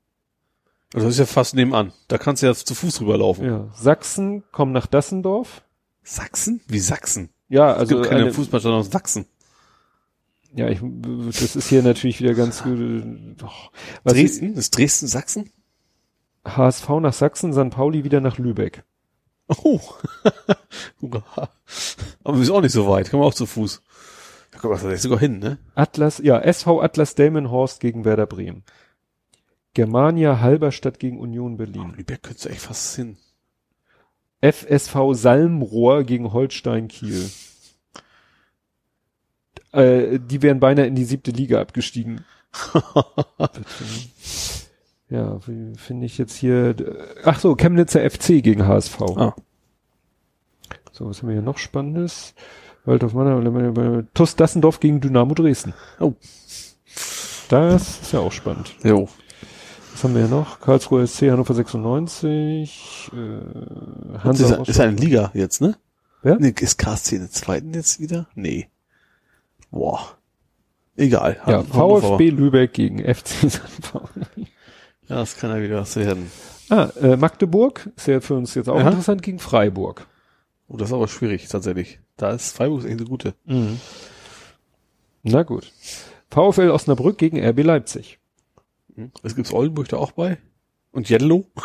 Also 0.93 1.07
das 1.07 1.15
ist 1.15 1.19
ja 1.19 1.25
fast 1.25 1.55
nebenan. 1.55 1.91
Da 2.07 2.17
kannst 2.17 2.41
du 2.41 2.47
ja 2.47 2.53
zu 2.53 2.73
Fuß 2.73 3.01
rüberlaufen. 3.01 3.45
Ja, 3.45 3.67
Sachsen 3.73 4.43
kommen 4.51 4.71
nach 4.71 4.87
Dassendorf. 4.87 5.63
Sachsen? 6.03 6.61
Wie 6.67 6.79
Sachsen? 6.79 7.29
Ja, 7.49 7.73
Es 7.73 7.77
also 7.79 7.95
gibt 7.95 8.07
keine 8.09 8.23
eine, 8.23 8.33
Fußballstadt 8.33 8.71
aus 8.73 8.89
Sachsen. 8.89 9.25
Ja, 10.53 10.69
ich, 10.69 10.79
das 10.81 11.55
ist 11.55 11.67
hier 11.67 11.83
natürlich 11.83 12.19
wieder 12.21 12.33
ganz 12.33 12.63
gut. 12.63 12.79
Doch. 13.37 13.71
Dresden? 14.03 14.55
Ist 14.55 14.77
Dresden 14.77 15.07
Sachsen? 15.07 15.51
HSV 16.45 16.89
nach 17.01 17.13
Sachsen, 17.13 17.53
St. 17.53 17.69
Pauli 17.69 18.03
wieder 18.03 18.21
nach 18.21 18.37
Lübeck. 18.37 18.83
Oh. 19.47 19.79
Hurra. 21.01 21.49
Aber 22.23 22.37
wir 22.37 22.45
sind 22.45 22.55
auch 22.55 22.61
nicht 22.61 22.71
so 22.71 22.87
weit. 22.87 23.09
Können 23.09 23.21
wir 23.21 23.27
auch 23.27 23.33
zu 23.33 23.45
Fuß. 23.45 23.81
Da 24.51 24.59
kommt 24.59 24.81
man 24.81 24.97
sogar 24.97 25.19
hin, 25.19 25.39
ne? 25.39 25.57
Atlas, 25.75 26.19
ja, 26.19 26.39
SV 26.39 26.81
Atlas 26.81 27.15
Delmenhorst 27.15 27.79
gegen 27.79 28.05
Werder 28.05 28.25
Bremen. 28.25 28.63
Germania 29.73 30.39
Halberstadt 30.39 30.99
gegen 30.99 31.19
Union 31.19 31.57
Berlin. 31.57 31.93
Lübeck 31.95 32.23
könntest 32.23 32.45
du 32.45 32.49
echt 32.49 32.61
fast 32.61 32.95
hin. 32.95 33.17
FSV 34.41 35.13
Salmrohr 35.13 36.03
gegen 36.03 36.33
Holstein 36.33 36.87
Kiel. 36.87 37.29
Äh, 39.77 40.19
die 40.19 40.41
wären 40.41 40.59
beinahe 40.59 40.87
in 40.87 40.95
die 40.95 41.05
siebte 41.05 41.29
Liga 41.29 41.61
abgestiegen. 41.61 42.25
ja, 45.09 45.39
wie 45.45 45.77
finde 45.77 46.07
ich 46.07 46.17
jetzt 46.17 46.35
hier? 46.35 46.75
Ach 47.23 47.39
so, 47.39 47.55
Chemnitzer 47.55 48.09
FC 48.09 48.41
gegen 48.41 48.65
HSV. 48.65 49.01
Ah. 49.15 49.35
So, 50.91 51.07
was 51.07 51.21
haben 51.21 51.29
wir 51.29 51.33
hier 51.35 51.43
noch 51.43 51.59
Spannendes? 51.59 52.33
Waldorf 52.85 53.13
Manner, 53.13 54.03
TuS 54.15 54.35
Dassendorf 54.35 54.79
gegen 54.79 54.99
Dynamo 54.99 55.35
Dresden. 55.35 55.73
Oh. 55.99 56.13
Das 57.49 58.01
ist 58.01 58.13
ja 58.13 58.19
auch 58.19 58.31
spannend. 58.31 58.73
Jo. 58.83 59.07
Was 59.93 60.03
haben 60.03 60.15
wir 60.15 60.21
hier 60.21 60.35
noch? 60.35 60.59
Karlsruhe 60.59 61.05
SC, 61.05 61.29
Hannover 61.29 61.53
96, 61.53 63.11
äh, 63.13 63.17
Das 64.13 64.23
Hansa 64.23 64.55
ist, 64.55 64.69
ist 64.69 64.79
eine 64.79 64.95
Liga 64.95 65.31
jetzt, 65.33 65.61
ne? 65.61 65.77
Wer? 66.23 66.37
Nee, 66.39 66.53
ist 66.59 66.77
KSC 66.77 67.17
in 67.17 67.21
der 67.21 67.31
zweiten 67.31 67.73
jetzt 67.73 67.99
wieder? 67.99 68.27
Nee. 68.33 68.69
Boah. 69.71 70.17
Egal. 70.95 71.37
Ja, 71.45 71.63
VfB 71.63 72.29
Lübeck 72.31 72.73
gegen 72.73 72.99
FC 72.99 73.27
St. 73.51 73.61
Pauli. 73.91 74.47
Ja, 75.07 75.17
das 75.17 75.37
kann 75.37 75.51
ja 75.51 75.61
wieder 75.61 75.77
was 75.81 75.95
werden. 75.95 76.29
Ah, 76.69 76.89
äh, 77.01 77.15
Magdeburg 77.15 77.89
ist 77.95 78.07
ja 78.07 78.19
für 78.19 78.33
uns 78.35 78.53
jetzt 78.55 78.67
auch 78.67 78.79
Aha. 78.79 78.89
interessant 78.89 79.21
gegen 79.21 79.39
Freiburg. 79.39 80.07
Oh, 80.67 80.75
das 80.75 80.89
ist 80.89 80.93
aber 80.93 81.07
schwierig, 81.07 81.47
tatsächlich. 81.47 81.99
Da 82.17 82.31
ist 82.31 82.55
Freiburg 82.57 82.83
echt 82.83 82.99
eine 82.99 83.05
gute. 83.05 83.33
Na 85.23 85.43
gut. 85.43 85.71
VfL 86.29 86.71
Osnabrück 86.71 87.17
gegen 87.17 87.39
RB 87.41 87.63
Leipzig. 87.63 88.19
Es 89.23 89.35
gibt's 89.35 89.53
Oldenburg 89.53 89.87
da 89.89 89.97
auch 89.97 90.11
bei. 90.11 90.37
Und 90.91 91.09
Yellow. 91.09 91.45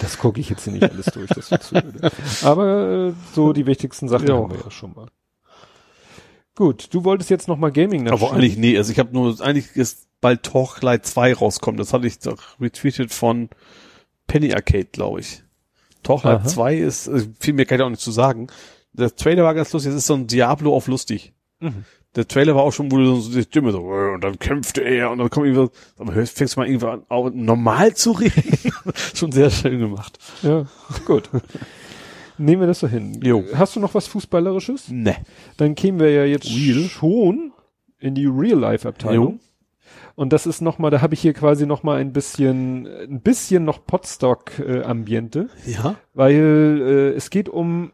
Das 0.00 0.18
gucke 0.18 0.38
ich 0.40 0.48
jetzt 0.50 0.62
hier 0.64 0.74
nicht 0.74 0.84
alles 0.88 1.06
durch. 1.06 1.28
Das 1.30 1.50
wird 1.50 1.62
zu 1.64 1.74
öde. 1.74 2.12
Aber 2.44 3.08
äh, 3.08 3.12
so 3.34 3.52
die 3.52 3.66
wichtigsten 3.66 4.08
Sachen 4.08 4.28
Ja. 4.28 4.36
haben 4.36 4.50
wir 4.52 4.60
ja 4.60 4.70
schon 4.70 4.94
mal. 4.94 5.08
Gut, 6.56 6.88
du 6.92 7.04
wolltest 7.04 7.30
jetzt 7.30 7.48
noch 7.48 7.58
mal 7.58 7.70
Gaming 7.70 8.08
Aber 8.08 8.12
nachschauen. 8.12 8.34
eigentlich, 8.36 8.56
nee, 8.56 8.76
also 8.76 8.90
ich 8.90 8.98
habe 8.98 9.12
nur, 9.12 9.40
eigentlich 9.40 9.76
ist 9.76 10.08
bald 10.20 10.42
Torchlight 10.42 11.06
2 11.06 11.34
rauskommt. 11.34 11.78
Das 11.78 11.92
hatte 11.92 12.06
ich 12.06 12.18
doch 12.18 12.58
retweetet 12.60 13.12
von 13.12 13.50
Penny 14.26 14.52
Arcade, 14.54 14.88
glaube 14.90 15.20
ich. 15.20 15.42
Torchlight 16.02 16.40
Aha. 16.40 16.46
2 16.46 16.76
ist, 16.76 17.08
äh, 17.08 17.26
viel 17.38 17.52
mehr 17.54 17.66
kann 17.66 17.78
ich 17.78 17.84
auch 17.84 17.90
nicht 17.90 18.00
zu 18.00 18.10
sagen. 18.10 18.46
Der 18.94 19.14
Trailer 19.14 19.44
war 19.44 19.54
ganz 19.54 19.72
lustig, 19.72 19.90
es 19.90 19.98
ist 19.98 20.06
so 20.06 20.14
ein 20.14 20.26
Diablo 20.26 20.74
auf 20.74 20.86
lustig. 20.86 21.34
Mhm. 21.60 21.84
Der 22.14 22.26
Trailer 22.26 22.56
war 22.56 22.62
auch 22.62 22.72
schon, 22.72 22.90
wo 22.90 22.96
du 22.96 23.16
so 23.16 23.30
die 23.30 23.42
Stimme 23.42 23.72
so, 23.72 23.80
äh, 23.92 24.14
und 24.14 24.24
dann 24.24 24.38
kämpfte 24.38 24.80
er 24.80 25.10
und 25.10 25.18
dann 25.18 25.28
kommt 25.28 25.46
irgendwie, 25.46 25.70
aber 25.98 26.14
hörst, 26.14 26.38
fängst 26.38 26.56
du 26.56 26.60
mal 26.60 26.66
irgendwie 26.66 26.86
an, 26.86 27.02
auch 27.10 27.30
normal 27.30 27.94
zu 27.94 28.12
reden. 28.12 28.72
schon 29.14 29.32
sehr 29.32 29.50
schön 29.50 29.78
gemacht. 29.78 30.18
Ja, 30.42 30.64
gut. 31.04 31.28
Nehmen 32.38 32.60
wir 32.62 32.66
das 32.66 32.80
so 32.80 32.88
hin. 32.88 33.20
Jo. 33.22 33.44
Hast 33.54 33.76
du 33.76 33.80
noch 33.80 33.94
was 33.94 34.06
Fußballerisches? 34.06 34.88
Ne. 34.90 35.16
Dann 35.56 35.74
kämen 35.74 35.98
wir 36.00 36.10
ja 36.10 36.24
jetzt 36.24 36.48
Real. 36.48 36.88
schon 36.88 37.52
in 37.98 38.14
die 38.14 38.26
Real-Life-Abteilung. 38.26 39.40
Und 40.14 40.32
das 40.32 40.46
ist 40.46 40.60
nochmal, 40.62 40.90
da 40.90 41.02
habe 41.02 41.14
ich 41.14 41.20
hier 41.20 41.34
quasi 41.34 41.66
nochmal 41.66 41.98
ein 42.00 42.12
bisschen, 42.12 42.86
ein 42.86 43.20
bisschen 43.20 43.64
noch 43.64 43.84
Potstock-Ambiente, 43.86 45.48
Ja. 45.66 45.96
weil 46.14 46.80
äh, 47.14 47.16
es 47.16 47.30
geht 47.30 47.48
um 47.48 47.92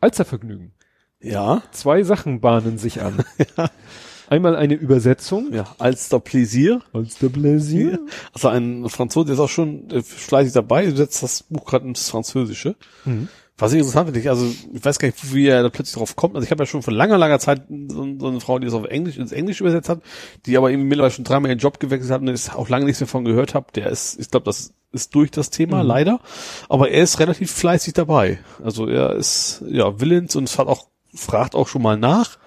Alzervergnügen. 0.00 0.72
Ja. 1.20 1.62
Zwei 1.72 2.02
Sachen 2.02 2.40
bahnen 2.40 2.78
sich 2.78 3.00
an. 3.02 3.24
Einmal 4.28 4.56
eine 4.56 4.74
Übersetzung. 4.74 5.52
Ja. 5.52 5.64
Als 5.78 6.08
der 6.08 6.18
Plaisir. 6.18 6.80
Alster 6.92 7.28
Plaisir. 7.28 7.98
Also 8.32 8.48
ein 8.48 8.88
Franzose, 8.88 9.26
der 9.26 9.34
ist 9.34 9.40
auch 9.40 9.48
schon 9.48 9.90
äh, 9.90 10.02
fleißig 10.02 10.52
dabei, 10.54 10.90
setzt 10.90 11.22
das 11.22 11.42
Buch 11.44 11.64
gerade 11.66 11.86
ins 11.86 12.08
Französische. 12.08 12.76
Mhm. 13.04 13.28
Was 13.56 13.72
ich 13.72 13.78
interessant 13.78 14.06
finde, 14.08 14.18
ich, 14.18 14.28
also 14.28 14.52
ich 14.72 14.84
weiß 14.84 14.98
gar 14.98 15.06
nicht, 15.06 15.32
wie 15.32 15.46
er 15.46 15.62
da 15.62 15.68
plötzlich 15.68 15.94
drauf 15.96 16.16
kommt. 16.16 16.34
Also 16.34 16.44
ich 16.44 16.50
habe 16.50 16.62
ja 16.62 16.66
schon 16.66 16.82
vor 16.82 16.92
langer, 16.92 17.18
langer 17.18 17.38
Zeit 17.38 17.62
so, 17.68 18.04
so 18.18 18.26
eine 18.26 18.40
Frau, 18.40 18.58
die 18.58 18.64
das 18.66 18.74
auf 18.74 18.84
Englisch 18.86 19.16
ins 19.16 19.30
Englisch 19.30 19.60
übersetzt 19.60 19.88
hat, 19.88 20.00
die 20.44 20.56
aber 20.56 20.72
eben 20.72 20.82
mittlerweile 20.82 21.12
schon 21.12 21.24
dreimal 21.24 21.50
ihren 21.50 21.60
Job 21.60 21.78
gewechselt 21.78 22.10
hat 22.10 22.20
und 22.20 22.28
ich 22.28 22.52
auch 22.52 22.68
lange 22.68 22.84
nichts 22.84 23.00
mehr 23.00 23.06
von 23.06 23.24
gehört 23.24 23.54
habe. 23.54 23.66
Der 23.76 23.86
ist, 23.90 24.18
ich 24.18 24.28
glaube, 24.28 24.44
das 24.44 24.72
ist 24.90 25.14
durch 25.14 25.30
das 25.30 25.50
Thema, 25.50 25.82
Mhm. 25.82 25.88
leider. 25.88 26.20
Aber 26.68 26.90
er 26.90 27.04
ist 27.04 27.20
relativ 27.20 27.52
fleißig 27.52 27.94
dabei. 27.94 28.38
Also 28.62 28.88
er 28.88 29.12
ist 29.14 29.62
ja 29.68 30.00
willens 30.00 30.34
und 30.34 30.44
es 30.48 30.58
hat 30.58 30.66
auch, 30.66 30.88
fragt 31.14 31.54
auch 31.54 31.68
schon 31.68 31.82
mal 31.82 31.96
nach. 31.96 32.38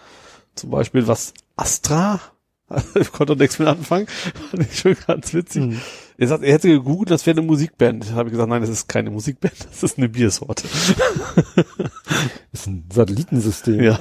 Zum 0.55 0.71
Beispiel, 0.71 1.07
was 1.07 1.33
Astra 1.55 2.19
ich 2.95 3.11
konnte 3.11 3.35
nichts 3.35 3.59
mit 3.59 3.67
anfangen. 3.67 4.07
Fand 4.51 4.63
ich 4.63 4.79
schon 4.79 4.95
ganz 5.05 5.33
witzig. 5.33 5.75
Er 6.17 6.27
sagt, 6.27 6.43
er 6.43 6.53
hätte 6.53 6.69
gegoogelt, 6.69 7.11
das 7.11 7.25
wäre 7.25 7.37
eine 7.37 7.47
Musikband. 7.47 8.09
Da 8.09 8.15
habe 8.15 8.29
ich 8.29 8.31
gesagt, 8.31 8.49
nein, 8.49 8.61
das 8.61 8.69
ist 8.69 8.87
keine 8.87 9.11
Musikband, 9.11 9.53
das 9.69 9.83
ist 9.83 9.97
eine 9.97 10.09
Biersorte. 10.09 10.67
ist 12.51 12.67
ein 12.67 12.85
Satellitensystem. 12.91 13.81
Ja. 13.81 13.99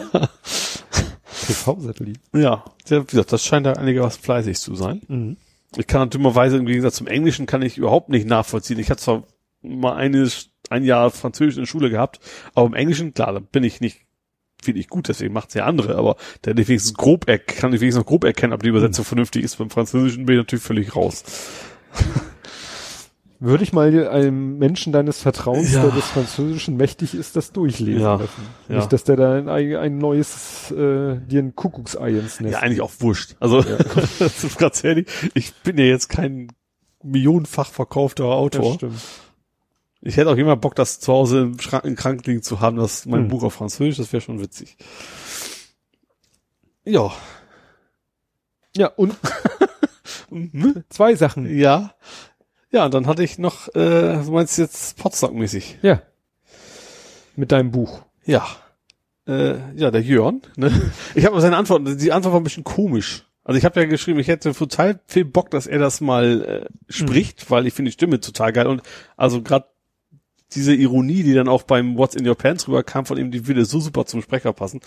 TV-Satellit. 1.47 2.19
Ja, 2.33 2.65
wie 2.89 3.05
gesagt, 3.05 3.33
das 3.33 3.45
scheint 3.45 3.67
da 3.67 3.75
einigermaßen 3.75 4.23
fleißig 4.23 4.59
zu 4.59 4.75
sein. 4.75 5.37
Ich 5.77 5.87
kann 5.87 6.11
dummerweise 6.11 6.57
im 6.57 6.67
Gegensatz 6.67 6.97
zum 6.97 7.07
Englischen 7.07 7.47
kann 7.47 7.63
ich 7.63 7.79
überhaupt 7.79 8.09
nicht 8.09 8.27
nachvollziehen. 8.27 8.79
Ich 8.79 8.91
hatte 8.91 9.03
zwar 9.03 9.25
mal 9.63 9.95
eine, 9.95 10.29
ein 10.71 10.85
Jahr 10.85 11.11
Französisch 11.11 11.57
in 11.57 11.63
der 11.63 11.67
Schule 11.67 11.91
gehabt, 11.91 12.19
aber 12.55 12.67
im 12.67 12.75
Englischen, 12.75 13.15
klar, 13.15 13.33
da 13.33 13.41
bin 13.41 13.63
ich 13.63 13.81
nicht 13.81 14.06
finde 14.63 14.81
ich 14.81 14.89
gut, 14.89 15.09
deswegen 15.09 15.33
macht's 15.35 15.55
ja 15.55 15.65
andere, 15.65 15.97
aber 15.97 16.17
der 16.45 16.57
ich 16.59 16.69
wenigstens 16.69 16.95
grob 16.95 17.29
er 17.29 17.39
kann 17.39 17.73
ich 17.73 17.81
wenigstens 17.81 18.03
noch 18.03 18.09
grob 18.09 18.25
erkennen, 18.25 18.53
ob 18.53 18.63
die 18.63 18.69
Übersetzung 18.71 19.05
vernünftig 19.05 19.45
ist. 19.45 19.57
Beim 19.57 19.71
Französischen 19.71 20.27
bin 20.27 20.37
ich 20.37 20.41
natürlich 20.41 20.65
völlig 20.65 20.97
raus. 20.97 21.23
Würde 23.39 23.65
ich 23.65 23.75
mal 23.75 24.09
einem 24.09 24.57
Menschen 24.57 24.95
deines 24.95 25.21
Vertrauens, 25.21 25.71
Ja. 25.73 25.83
der 25.83 25.91
des 25.91 26.07
Französischen 26.07 26.79
mächtig 26.79 27.15
ist, 27.15 27.37
das 27.37 27.53
durchlesen 27.53 28.01
Ja, 28.01 28.15
lassen. 28.15 28.43
ja. 28.71 28.77
Nicht, 28.77 28.93
dass 28.95 29.05
der 29.05 29.17
da 29.17 29.35
ein, 29.35 29.49
ein 29.77 29.99
neues, 29.99 30.71
äh, 30.71 31.17
dir 31.21 31.43
ein 31.43 31.55
Kuckucksei 31.55 32.11
ins 32.13 32.41
Nest. 32.41 32.55
Ja, 32.55 32.61
eigentlich 32.61 32.81
auch 32.81 32.93
wurscht. 33.01 33.37
Also, 33.39 33.61
das 34.19 34.43
ist 34.43 34.57
ganz 34.59 34.83
ehrlich, 34.85 35.07
ich 35.35 35.53
bin 35.57 35.77
ja 35.77 35.85
jetzt 35.85 36.09
kein 36.09 36.49
millionenfach 37.03 37.69
verkaufter 37.71 38.25
das 38.25 38.33
Autor. 38.33 38.75
stimmt. 38.75 38.95
Ich 40.07 40.17
hätte 40.17 40.31
auch 40.31 40.37
immer 40.37 40.57
Bock, 40.57 40.75
das 40.77 41.01
zu 41.01 41.13
Hause 41.13 41.41
im 41.41 41.59
Schrank 41.59 41.85
im 41.85 41.97
Krank 41.97 42.25
liegen 42.27 42.43
zu 42.43 42.61
haben, 42.61 42.77
das 42.77 43.07
mein 43.07 43.23
Hm. 43.23 43.29
Buch 43.29 43.43
auf 43.43 43.55
Französisch, 43.55 43.97
das 43.97 44.13
wäre 44.13 44.21
schon 44.21 44.41
witzig. 44.41 44.77
Ja. 46.85 47.13
Ja, 48.77 48.89
und 48.89 49.15
Mhm. 50.31 50.85
zwei 50.89 51.15
Sachen. 51.15 51.47
Ja. 51.59 51.95
Ja, 52.71 52.85
und 52.85 52.95
dann 52.95 53.07
hatte 53.07 53.23
ich 53.23 53.39
noch, 53.39 53.69
äh, 53.75 54.23
du 54.25 54.31
meinst 54.33 54.59
jetzt 54.59 54.99
Potsdam-mäßig. 54.99 55.79
Ja. 55.83 56.03
Mit 57.37 57.53
deinem 57.53 57.71
Buch. 57.71 58.03
Ja. 58.25 58.45
Äh, 59.27 59.55
ja, 59.77 59.91
der 59.91 60.03
Jörn. 60.03 60.43
Ne? 60.57 60.93
Ich 61.15 61.25
habe 61.27 61.41
seine 61.41 61.57
Antwort, 61.57 61.83
die 62.01 62.13
Antwort 62.13 62.33
war 62.33 62.41
ein 62.41 62.45
bisschen 62.45 62.65
komisch. 62.65 63.25
Also 63.45 63.59
ich 63.59 63.65
habe 63.65 63.81
ja 63.81 63.87
geschrieben, 63.87 64.19
ich 64.19 64.29
hätte 64.29 64.53
total 64.53 65.01
viel 65.07 65.25
Bock, 65.25 65.51
dass 65.51 65.67
er 65.69 65.79
das 65.79 66.01
mal 66.01 66.43
äh, 66.43 66.93
spricht, 66.93 67.51
weil 67.51 67.67
ich 67.67 67.75
finde 67.75 67.91
die 67.91 67.95
Stimme 67.95 68.21
total 68.21 68.53
geil. 68.53 68.67
Und 68.67 68.83
also 69.17 69.43
gerade 69.43 69.67
diese 70.57 70.75
Ironie, 70.75 71.23
die 71.23 71.35
dann 71.35 71.49
auch 71.49 71.63
beim 71.63 71.97
What's 71.97 72.15
in 72.17 72.27
Your 72.27 72.35
Pants 72.35 72.67
rüberkam 72.67 73.07
von 73.07 73.17
ihm, 73.19 73.31
die 73.31 73.47
würde 73.47 73.65
so 73.65 73.79
super 73.81 74.07
zum 74.07 74.23
Sprecher 74.23 74.53
passen. 74.53 74.81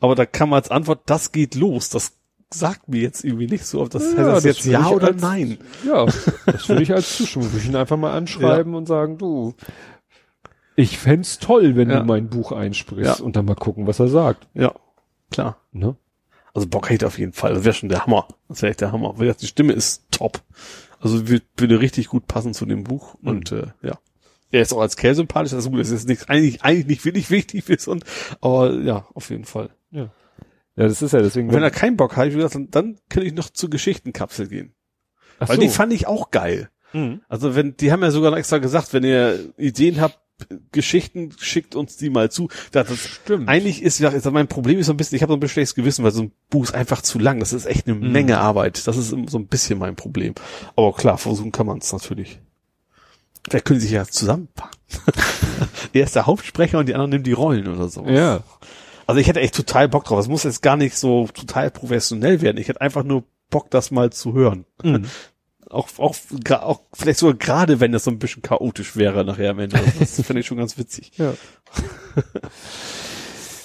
Aber 0.00 0.14
da 0.14 0.26
kam 0.26 0.52
als 0.52 0.70
Antwort, 0.70 1.00
das 1.06 1.32
geht 1.32 1.54
los. 1.54 1.88
Das 1.88 2.12
sagt 2.52 2.88
mir 2.88 3.00
jetzt 3.00 3.24
irgendwie 3.24 3.46
nicht 3.48 3.66
so, 3.66 3.82
ob 3.82 3.90
das 3.90 4.04
heißt 4.04 4.18
das 4.18 4.44
jetzt 4.44 4.64
würde 4.66 4.72
ja 4.78 4.88
oder 4.90 5.06
als, 5.08 5.20
nein. 5.22 5.58
Ja, 5.84 6.04
das 6.46 6.68
würde 6.68 6.82
ich 6.82 6.92
als 6.92 7.16
Zustimmung. 7.16 7.48
Würde 7.50 7.58
ich 7.58 7.68
ihn 7.68 7.74
einfach 7.76 7.96
mal 7.96 8.12
anschreiben 8.12 8.74
und 8.74 8.86
sagen, 8.86 9.18
du, 9.18 9.54
ich 10.76 10.98
fänd's 10.98 11.38
toll, 11.38 11.76
wenn 11.76 11.90
Ja. 11.90 12.00
du 12.00 12.04
mein 12.06 12.28
Buch 12.28 12.52
einsprichst 12.52 13.18
Ja. 13.18 13.24
und 13.24 13.34
dann 13.36 13.46
mal 13.46 13.54
gucken, 13.56 13.86
was 13.86 13.98
er 13.98 14.08
sagt. 14.08 14.46
Ja, 14.54 14.72
klar. 15.30 15.56
Ne? 15.72 15.96
Also 16.54 16.68
Bock 16.68 16.88
hätte 16.90 17.06
auf 17.06 17.18
jeden 17.18 17.32
Fall. 17.32 17.54
Das 17.54 17.64
wäre 17.64 17.74
schon 17.74 17.88
der 17.88 18.04
Hammer. 18.06 18.28
Das 18.48 18.62
wäre 18.62 18.70
echt 18.70 18.80
der 18.80 18.92
Hammer. 18.92 19.14
Die 19.18 19.46
Stimme 19.46 19.72
ist 19.72 20.04
top. 20.10 20.40
Also 21.00 21.18
wür- 21.18 21.42
würde 21.56 21.80
richtig 21.80 22.08
gut 22.08 22.26
passen 22.26 22.54
zu 22.54 22.64
dem 22.66 22.84
Buch. 22.84 23.16
Mhm. 23.20 23.28
Und 23.28 23.52
äh, 23.52 23.66
ja. 23.82 23.98
Er 24.50 24.62
ist 24.62 24.72
auch 24.72 24.80
als 24.80 24.96
Kerl 24.96 25.14
sympathisch, 25.14 25.50
das 25.52 25.64
ist 25.64 25.70
gut. 25.70 25.80
Das 25.80 25.90
ist 25.90 26.08
nicht, 26.08 26.28
eigentlich, 26.28 26.62
eigentlich 26.62 26.86
nicht 26.86 27.04
wirklich 27.04 27.30
wichtig 27.30 27.68
ist 27.68 27.88
und 27.88 28.04
aber 28.40 28.74
ja, 28.74 29.06
auf 29.14 29.30
jeden 29.30 29.44
Fall. 29.44 29.70
Ja, 30.76 30.86
das 30.86 31.02
ist 31.02 31.12
ja 31.12 31.20
deswegen. 31.20 31.52
Wenn 31.52 31.62
er 31.62 31.70
keinen 31.70 31.96
Bock 31.96 32.16
hat, 32.16 32.30
wie 32.30 32.36
gesagt, 32.36 32.54
dann, 32.54 32.70
dann 32.70 32.98
kann 33.08 33.22
ich 33.22 33.32
noch 33.32 33.50
zur 33.50 33.70
Geschichtenkapsel 33.70 34.48
gehen. 34.48 34.74
Ach 35.38 35.48
Weil 35.48 35.56
so. 35.56 35.62
die 35.62 35.68
fand 35.68 35.92
ich 35.92 36.06
auch 36.06 36.30
geil. 36.30 36.70
Mhm. 36.92 37.22
Also 37.28 37.54
wenn, 37.54 37.76
die 37.76 37.92
haben 37.92 38.02
ja 38.02 38.10
sogar 38.10 38.30
noch 38.30 38.38
extra 38.38 38.58
gesagt, 38.58 38.92
wenn 38.92 39.04
ihr 39.04 39.52
Ideen 39.56 40.00
habt, 40.00 40.18
Geschichten, 40.70 41.32
schickt 41.38 41.74
uns 41.74 41.96
die 41.96 42.10
mal 42.10 42.30
zu. 42.30 42.48
Das, 42.70 42.88
das 42.88 42.98
Stimmt. 42.98 43.48
Eigentlich 43.48 43.82
ist 43.82 43.98
ja, 43.98 44.10
ist 44.10 44.30
mein 44.30 44.48
Problem 44.48 44.78
ist 44.78 44.86
so 44.86 44.92
ein 44.92 44.98
bisschen, 44.98 45.16
ich 45.16 45.22
habe 45.22 45.32
so 45.32 45.36
ein 45.36 45.40
bisschen 45.40 45.54
schlechtes 45.54 45.74
Gewissen, 45.74 46.04
weil 46.04 46.10
so 46.10 46.24
ein 46.24 46.32
Buch 46.50 46.64
ist 46.64 46.74
einfach 46.74 47.00
zu 47.00 47.18
lang. 47.18 47.40
Das 47.40 47.54
ist 47.54 47.64
echt 47.64 47.86
eine 47.86 47.96
Menge 47.96 48.38
Arbeit. 48.38 48.86
Das 48.86 48.98
ist 48.98 49.08
so 49.08 49.38
ein 49.38 49.46
bisschen 49.46 49.78
mein 49.78 49.96
Problem. 49.96 50.34
Aber 50.76 50.92
klar, 50.92 51.16
versuchen 51.16 51.52
kann 51.52 51.66
man 51.66 51.78
es 51.78 51.90
natürlich. 51.90 52.38
Vielleicht 53.48 53.64
können 53.64 53.80
sie 53.80 53.86
sich 53.86 53.94
ja 53.94 54.04
zusammenpacken. 54.04 54.76
er 55.92 56.04
ist 56.04 56.16
der 56.16 56.26
Hauptsprecher 56.26 56.78
und 56.78 56.88
die 56.88 56.94
anderen 56.94 57.10
nehmen 57.10 57.24
die 57.24 57.32
Rollen 57.32 57.68
oder 57.68 57.88
so. 57.88 58.04
Ja. 58.06 58.40
Also 59.06 59.20
ich 59.20 59.28
hätte 59.28 59.40
echt 59.40 59.54
total 59.54 59.88
Bock 59.88 60.04
drauf. 60.04 60.18
Es 60.18 60.28
muss 60.28 60.42
jetzt 60.42 60.62
gar 60.62 60.76
nicht 60.76 60.96
so 60.96 61.28
total 61.28 61.70
professionell 61.70 62.40
werden. 62.40 62.58
Ich 62.58 62.68
hätte 62.68 62.80
einfach 62.80 63.04
nur 63.04 63.24
Bock, 63.50 63.70
das 63.70 63.90
mal 63.90 64.10
zu 64.10 64.32
hören. 64.32 64.66
Mhm. 64.82 65.06
Auch, 65.68 65.88
auch, 65.96 66.14
auch 66.48 66.82
vielleicht 66.92 67.18
sogar 67.18 67.34
gerade, 67.34 67.80
wenn 67.80 67.90
das 67.90 68.04
so 68.04 68.12
ein 68.12 68.20
bisschen 68.20 68.40
chaotisch 68.40 68.94
wäre 68.94 69.24
nachher 69.24 69.50
am 69.50 69.58
Ende. 69.58 69.80
Das 69.98 70.14
finde 70.22 70.38
ich 70.38 70.46
schon 70.46 70.58
ganz 70.58 70.78
witzig. 70.78 71.10
Ja. 71.18 71.34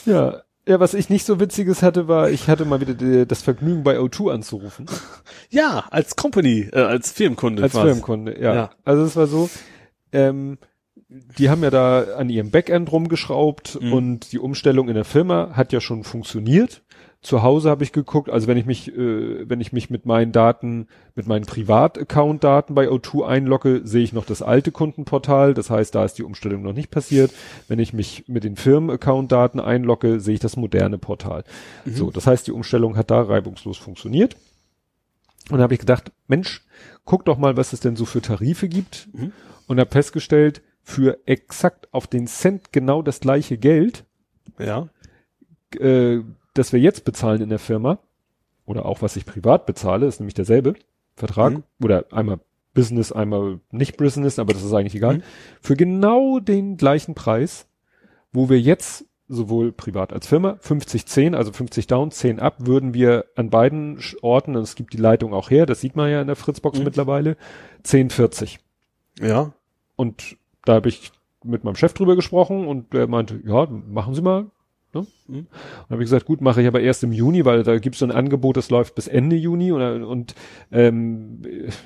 ja. 0.08 0.42
Ja, 0.68 0.80
was 0.80 0.96
ich 0.96 1.10
nicht 1.10 1.28
so 1.28 1.40
witziges 1.40 1.84
hatte, 1.84 2.08
war, 2.08 2.32
ich 2.32 2.48
hatte 2.48 2.66
mal 2.66 2.82
wieder 2.82 2.96
die, 2.96 3.28
das 3.28 3.44
Vergnügen 3.44 3.84
bei 3.84 4.00
O2 4.00 4.32
anzurufen. 4.32 4.88
Ja, 5.50 5.86
als 5.92 6.16
Company, 6.16 6.70
äh, 6.72 6.82
als 6.82 7.12
Firmenkunde. 7.12 7.62
Als 7.62 7.74
quasi. 7.74 7.86
Firmenkunde, 7.86 8.40
ja. 8.40 8.56
Ja. 8.56 8.72
Also 8.84 9.04
es 9.04 9.16
war 9.16 9.28
so, 9.28 9.50
ähm, 10.14 10.58
die 11.38 11.50
haben 11.50 11.64
ja 11.64 11.70
da 11.70 12.04
an 12.18 12.30
ihrem 12.30 12.52
Backend 12.52 12.92
rumgeschraubt 12.92 13.80
Mhm. 13.82 13.94
und 13.94 14.32
die 14.32 14.40
Umstellung 14.40 14.88
in 14.88 14.96
der 14.96 15.06
Firma 15.06 15.52
hat 15.54 15.74
ja 15.74 15.82
schon 15.82 16.04
funktioniert. 16.04 16.84
Zu 17.22 17.44
Hause 17.44 17.70
habe 17.70 17.84
ich 17.84 17.92
geguckt, 17.92 18.32
also 18.32 18.48
wenn 18.48 18.58
ich 18.58 18.66
mich, 18.66 18.88
äh, 18.98 19.48
wenn 19.48 19.62
ich 19.62 19.72
mich 19.74 19.92
mit 19.92 20.08
meinen 20.08 20.32
Daten, 20.32 20.88
mit 21.14 21.28
meinen 21.28 21.46
Privat-Account-Daten 21.46 22.74
bei 22.74 22.90
O2 22.90 23.28
einlogge, 23.28 23.82
sehe 23.84 24.02
ich 24.04 24.12
noch 24.12 24.26
das 24.26 24.42
alte 24.42 24.72
Kundenportal. 24.72 25.54
Das 25.54 25.70
heißt, 25.70 25.94
da 25.94 26.04
ist 26.04 26.18
die 26.18 26.24
Umstellung 26.24 26.64
noch 26.64 26.74
nicht 26.74 26.90
passiert. 26.90 27.32
Wenn 27.68 27.78
ich 27.78 27.94
mich 27.94 28.24
mit 28.28 28.44
den 28.44 28.56
Firmen-Account-Daten 28.56 29.60
einlogge, 29.60 30.20
sehe 30.20 30.34
ich 30.34 30.40
das 30.40 30.58
moderne 30.58 30.98
Portal. 30.98 31.44
So, 31.86 32.10
das 32.10 32.26
heißt, 32.26 32.48
die 32.48 32.52
Umstellung 32.54 32.98
hat 32.98 33.12
da 33.12 33.22
reibungslos 33.22 33.78
funktioniert. 33.78 34.36
Und 35.52 35.58
da 35.58 35.64
habe 35.64 35.74
ich 35.76 35.80
gedacht, 35.80 36.12
Mensch, 36.28 36.62
guck 37.06 37.26
doch 37.26 37.38
mal, 37.38 37.56
was 37.56 37.74
es 37.74 37.82
denn 37.82 37.96
so 37.96 38.06
für 38.06 38.22
Tarife 38.22 38.68
gibt. 38.68 39.10
Mhm. 39.14 39.32
Und 39.72 39.80
habe 39.80 39.90
festgestellt, 39.90 40.62
für 40.84 41.18
exakt 41.26 41.88
auf 41.94 42.06
den 42.06 42.28
Cent 42.28 42.74
genau 42.74 43.02
das 43.02 43.22
gleiche 43.22 43.58
Geld, 43.58 44.04
Ja. 44.60 44.90
äh, 45.80 46.20
das 46.54 46.74
wir 46.74 46.80
jetzt 46.82 47.06
bezahlen 47.06 47.42
in 47.42 47.48
der 47.48 47.58
Firma, 47.58 48.00
oder 48.66 48.86
auch 48.86 49.02
was 49.02 49.16
ich 49.16 49.26
privat 49.26 49.66
bezahle, 49.66 50.08
ist 50.08 50.20
nämlich 50.20 50.34
derselbe 50.34 50.74
Vertrag, 51.16 51.54
Mhm. 51.54 51.64
oder 51.82 52.04
einmal 52.12 52.42
Business, 52.74 53.14
einmal 53.14 53.62
nicht 53.72 53.96
Business, 53.96 54.40
aber 54.40 54.52
das 54.52 54.62
ist 54.64 54.74
eigentlich 54.74 54.96
egal, 54.96 55.20
Mhm. 55.20 55.24
für 55.62 55.78
genau 55.78 56.42
den 56.42 56.76
gleichen 56.76 57.16
Preis, 57.16 57.66
wo 58.34 58.50
wir 58.50 58.60
jetzt 58.60 59.06
sowohl 59.30 59.72
privat 59.72 60.12
als 60.12 60.28
Firma 60.28 60.58
50 60.60 61.06
10, 61.06 61.34
also 61.34 61.54
50 61.54 61.88
down, 61.88 62.12
10 62.12 62.42
up, 62.42 62.56
würden 62.68 62.94
wir 62.94 63.24
an 63.38 63.50
beiden 63.50 63.98
Orten, 64.22 64.58
und 64.58 64.64
es 64.64 64.76
gibt 64.76 64.92
die 64.92 64.98
Leitung 64.98 65.34
auch 65.34 65.50
her, 65.50 65.66
das 65.66 65.80
sieht 65.80 65.96
man 65.96 66.12
ja 66.12 66.20
in 66.20 66.28
der 66.28 66.36
Fritzbox 66.36 66.80
Mhm. 66.80 66.84
mittlerweile, 66.84 67.38
10 67.84 68.10
40. 68.10 68.60
Ja. 69.22 69.54
Und 70.02 70.36
da 70.66 70.74
habe 70.74 70.90
ich 70.90 71.12
mit 71.44 71.64
meinem 71.64 71.76
Chef 71.76 71.94
drüber 71.94 72.16
gesprochen 72.16 72.66
und 72.66 72.92
der 72.92 73.06
meinte, 73.08 73.40
ja, 73.46 73.68
machen 73.68 74.16
Sie 74.16 74.24
mal. 74.24 74.48
Ne? 74.96 75.06
Mhm. 75.28 75.36
Und 75.38 75.90
habe 75.92 76.02
ich 76.02 76.08
gesagt, 76.10 76.26
gut, 76.26 76.42
mache 76.42 76.60
ich 76.60 76.68
aber 76.68 76.82
erst 76.82 77.04
im 77.04 77.12
Juni, 77.12 77.46
weil 77.46 77.62
da 77.62 77.78
gibt 77.78 77.96
es 77.96 78.00
so 78.00 78.06
ein 78.08 78.12
Angebot, 78.12 78.58
das 78.58 78.72
läuft 78.72 78.96
bis 78.96 79.08
Ende 79.08 79.36
Juni 79.36 79.72
und, 79.72 80.04
und 80.04 80.34
ähm, 80.72 81.44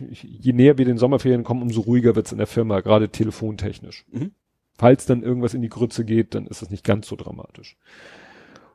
je 0.09 0.53
näher 0.53 0.77
wir 0.77 0.85
den 0.85 0.97
Sommerferien 0.97 1.43
kommen, 1.43 1.61
umso 1.61 1.81
ruhiger 1.81 2.15
wird's 2.15 2.31
in 2.31 2.37
der 2.37 2.47
Firma, 2.47 2.79
gerade 2.79 3.09
telefontechnisch. 3.09 4.05
Mhm. 4.13 4.31
Falls 4.77 5.05
dann 5.05 5.21
irgendwas 5.21 5.53
in 5.53 5.61
die 5.61 5.69
Grütze 5.69 6.05
geht, 6.05 6.35
dann 6.35 6.47
ist 6.47 6.61
es 6.61 6.69
nicht 6.69 6.85
ganz 6.85 7.09
so 7.09 7.17
dramatisch. 7.17 7.75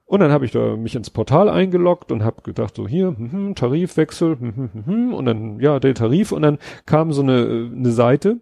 Und 0.04 0.20
dann 0.20 0.32
habe 0.32 0.44
ich 0.44 0.50
da 0.50 0.76
mich 0.76 0.96
ins 0.96 1.08
Portal 1.08 1.48
eingeloggt 1.48 2.12
und 2.12 2.24
habe 2.24 2.42
gedacht, 2.42 2.76
so 2.76 2.86
hier, 2.86 3.12
mhm, 3.12 3.54
Tarifwechsel, 3.54 4.36
mhm, 4.36 4.70
mhm, 4.84 5.14
und 5.14 5.24
dann, 5.24 5.60
ja, 5.60 5.80
der 5.80 5.94
Tarif, 5.94 6.32
und 6.32 6.42
dann 6.42 6.58
kam 6.84 7.14
so 7.14 7.22
eine, 7.22 7.40
äh, 7.40 7.70
eine 7.74 7.90
Seite, 7.90 8.40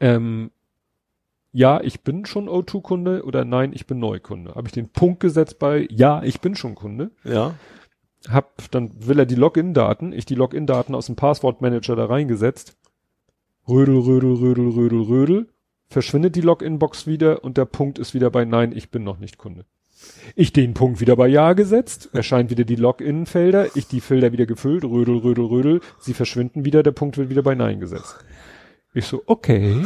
ähm, 0.00 0.50
ja, 1.52 1.80
ich 1.80 2.02
bin 2.02 2.26
schon 2.26 2.48
O2-Kunde 2.48 3.24
oder 3.24 3.44
nein, 3.44 3.72
ich 3.72 3.86
bin 3.86 3.98
Neukunde. 3.98 4.54
Habe 4.54 4.68
ich 4.68 4.72
den 4.72 4.90
Punkt 4.90 5.20
gesetzt 5.20 5.58
bei 5.58 5.86
ja, 5.90 6.22
ich 6.22 6.40
bin 6.40 6.54
schon 6.54 6.74
Kunde. 6.74 7.10
Ja. 7.24 7.54
Hab, 8.28 8.70
dann 8.72 8.90
will 9.06 9.18
er 9.18 9.26
die 9.26 9.36
Login-Daten, 9.36 10.12
ich 10.12 10.26
die 10.26 10.34
Login-Daten 10.34 10.94
aus 10.94 11.06
dem 11.06 11.16
Passwortmanager 11.16 11.96
da 11.96 12.06
reingesetzt. 12.06 12.76
Rödel, 13.68 13.98
rödel, 13.98 14.34
rödel, 14.34 14.68
rödel, 14.68 15.02
rödel. 15.02 15.48
Verschwindet 15.88 16.36
die 16.36 16.40
Login-Box 16.40 17.06
wieder 17.06 17.42
und 17.44 17.56
der 17.56 17.64
Punkt 17.64 17.98
ist 17.98 18.12
wieder 18.12 18.30
bei 18.30 18.44
nein, 18.44 18.72
ich 18.76 18.90
bin 18.90 19.04
noch 19.04 19.18
nicht 19.18 19.38
Kunde. 19.38 19.64
Ich 20.34 20.52
den 20.52 20.74
Punkt 20.74 21.00
wieder 21.00 21.16
bei 21.16 21.26
ja 21.28 21.52
gesetzt, 21.54 22.10
erscheint 22.12 22.50
wieder 22.50 22.64
die 22.64 22.76
Login-Felder, 22.76 23.76
ich 23.76 23.86
die 23.86 24.00
Felder 24.00 24.32
wieder 24.32 24.46
gefüllt, 24.46 24.84
rödel, 24.84 25.18
rödel, 25.18 25.46
rödel, 25.46 25.80
sie 26.00 26.12
verschwinden 26.12 26.64
wieder, 26.64 26.82
der 26.82 26.92
Punkt 26.92 27.16
wird 27.16 27.30
wieder 27.30 27.42
bei 27.42 27.54
nein 27.54 27.80
gesetzt. 27.80 28.16
Ich 28.96 29.04
so, 29.06 29.22
okay. 29.26 29.82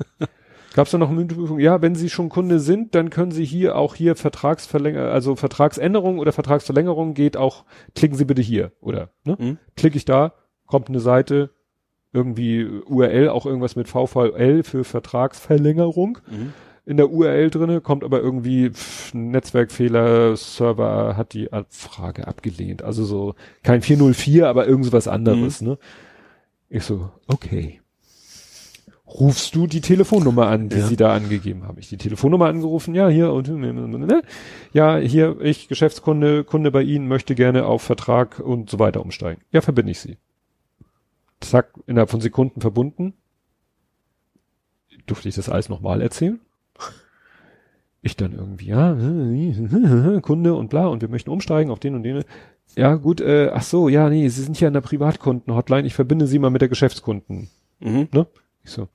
Gab 0.74 0.86
es 0.86 0.92
da 0.92 0.98
noch 0.98 1.10
eine 1.10 1.24
Prüfung? 1.24 1.58
Ja, 1.58 1.80
wenn 1.82 1.94
Sie 1.94 2.10
schon 2.10 2.28
Kunde 2.28 2.60
sind, 2.60 2.94
dann 2.94 3.10
können 3.10 3.32
Sie 3.32 3.44
hier 3.44 3.76
auch 3.76 3.94
hier 3.94 4.14
Vertragsverlängerung, 4.14 5.08
also 5.10 5.34
Vertragsänderung 5.34 6.18
oder 6.18 6.32
Vertragsverlängerung 6.32 7.14
geht 7.14 7.36
auch, 7.36 7.64
klicken 7.94 8.16
Sie 8.16 8.24
bitte 8.26 8.42
hier, 8.42 8.72
oder, 8.80 9.10
ne? 9.24 9.36
Mhm. 9.38 9.58
Klicke 9.76 9.96
ich 9.96 10.04
da, 10.04 10.34
kommt 10.66 10.88
eine 10.88 11.00
Seite, 11.00 11.50
irgendwie 12.12 12.64
URL, 12.64 13.30
auch 13.30 13.46
irgendwas 13.46 13.74
mit 13.74 13.88
VVL 13.88 14.62
für 14.62 14.84
Vertragsverlängerung 14.84 16.18
Mhm. 16.30 16.52
in 16.84 16.98
der 16.98 17.10
URL 17.10 17.50
drinne, 17.50 17.80
kommt 17.80 18.04
aber 18.04 18.20
irgendwie 18.20 18.70
pff, 18.70 19.12
Netzwerkfehler, 19.12 20.36
Server 20.36 21.16
hat 21.16 21.32
die 21.32 21.52
Abfrage 21.52 22.28
abgelehnt. 22.28 22.82
Also 22.82 23.04
so 23.04 23.34
kein 23.62 23.80
404, 23.82 24.46
aber 24.48 24.66
irgendwas 24.68 25.08
anderes, 25.08 25.62
Mhm. 25.62 25.68
ne? 25.68 25.78
Ich 26.68 26.84
so, 26.84 27.10
okay. 27.28 27.80
Rufst 29.08 29.54
du 29.54 29.68
die 29.68 29.80
Telefonnummer 29.80 30.48
an, 30.48 30.68
die 30.68 30.78
Ja. 30.78 30.86
sie 30.86 30.96
da 30.96 31.14
angegeben 31.14 31.62
haben? 31.62 31.78
Ich 31.78 31.88
die 31.88 31.96
Telefonnummer 31.96 32.46
angerufen, 32.46 32.94
ja, 32.94 33.08
hier 33.08 33.32
und 33.32 33.48
ne? 33.48 34.22
ja, 34.72 34.96
hier, 34.96 35.40
ich, 35.40 35.68
Geschäftskunde, 35.68 36.42
Kunde 36.42 36.72
bei 36.72 36.82
Ihnen, 36.82 37.06
möchte 37.06 37.36
gerne 37.36 37.66
auf 37.66 37.82
Vertrag 37.82 38.40
und 38.40 38.68
so 38.68 38.80
weiter 38.80 39.00
umsteigen. 39.00 39.42
Ja, 39.52 39.60
verbinde 39.60 39.92
ich 39.92 40.00
sie. 40.00 40.16
Zack, 41.40 41.74
innerhalb 41.86 42.10
von 42.10 42.20
Sekunden 42.20 42.60
verbunden. 42.60 43.14
Durfte 45.06 45.28
ich 45.28 45.36
das 45.36 45.48
alles 45.48 45.68
nochmal 45.68 46.02
erzählen? 46.02 46.40
Ich 48.02 48.16
dann 48.16 48.32
irgendwie, 48.32 48.66
ja, 48.66 48.92
Kunde 50.20 50.54
und 50.54 50.68
bla, 50.68 50.86
und 50.86 51.00
wir 51.00 51.08
möchten 51.08 51.30
umsteigen 51.30 51.70
auf 51.70 51.78
den 51.78 51.94
und 51.94 52.02
den. 52.02 52.24
Ja, 52.76 52.94
gut, 52.96 53.20
äh, 53.20 53.50
ach 53.52 53.62
so, 53.62 53.88
ja, 53.88 54.08
nee, 54.08 54.28
Sie 54.28 54.42
sind 54.42 54.56
hier 54.56 54.68
an 54.68 54.74
der 54.74 54.80
Privatkunden-Hotline, 54.80 55.86
ich 55.86 55.94
verbinde 55.94 56.26
Sie 56.26 56.38
mal 56.40 56.50
mit 56.50 56.60
der 56.60 56.68
Geschäftskunden. 56.68 57.48
Mhm. 57.80 58.08
Ne? 58.12 58.26
Ich 58.64 58.70
so, 58.70 58.88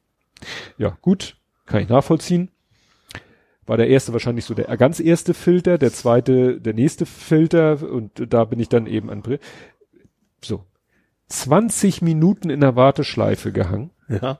ja, 0.77 0.97
gut, 1.01 1.38
kann 1.65 1.81
ich 1.81 1.90
nachvollziehen. 1.90 2.49
War 3.65 3.77
der 3.77 3.88
erste 3.90 4.11
wahrscheinlich 4.11 4.45
so 4.45 4.53
der 4.53 4.75
ganz 4.77 4.99
erste 4.99 5.33
Filter, 5.33 5.77
der 5.77 5.91
zweite 5.93 6.59
der 6.59 6.74
nächste 6.74 7.06
Filter 7.06 7.81
und 7.90 8.11
da 8.33 8.43
bin 8.45 8.59
ich 8.59 8.69
dann 8.69 8.88
eben 8.88 9.09
an 9.09 9.22
Bri- 9.22 9.40
so 10.43 10.65
20 11.27 12.01
Minuten 12.01 12.49
in 12.49 12.59
der 12.59 12.75
Warteschleife 12.75 13.51
gehangen. 13.51 13.91
Ja. 14.09 14.40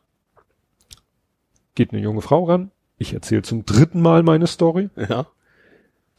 Geht 1.76 1.94
eine 1.94 2.02
junge 2.02 2.22
Frau 2.22 2.44
ran. 2.46 2.72
Ich 2.98 3.14
erzähle 3.14 3.44
zum 3.44 3.66
dritten 3.66 4.02
Mal 4.02 4.24
meine 4.24 4.48
Story. 4.48 4.90
Ja. 4.96 5.28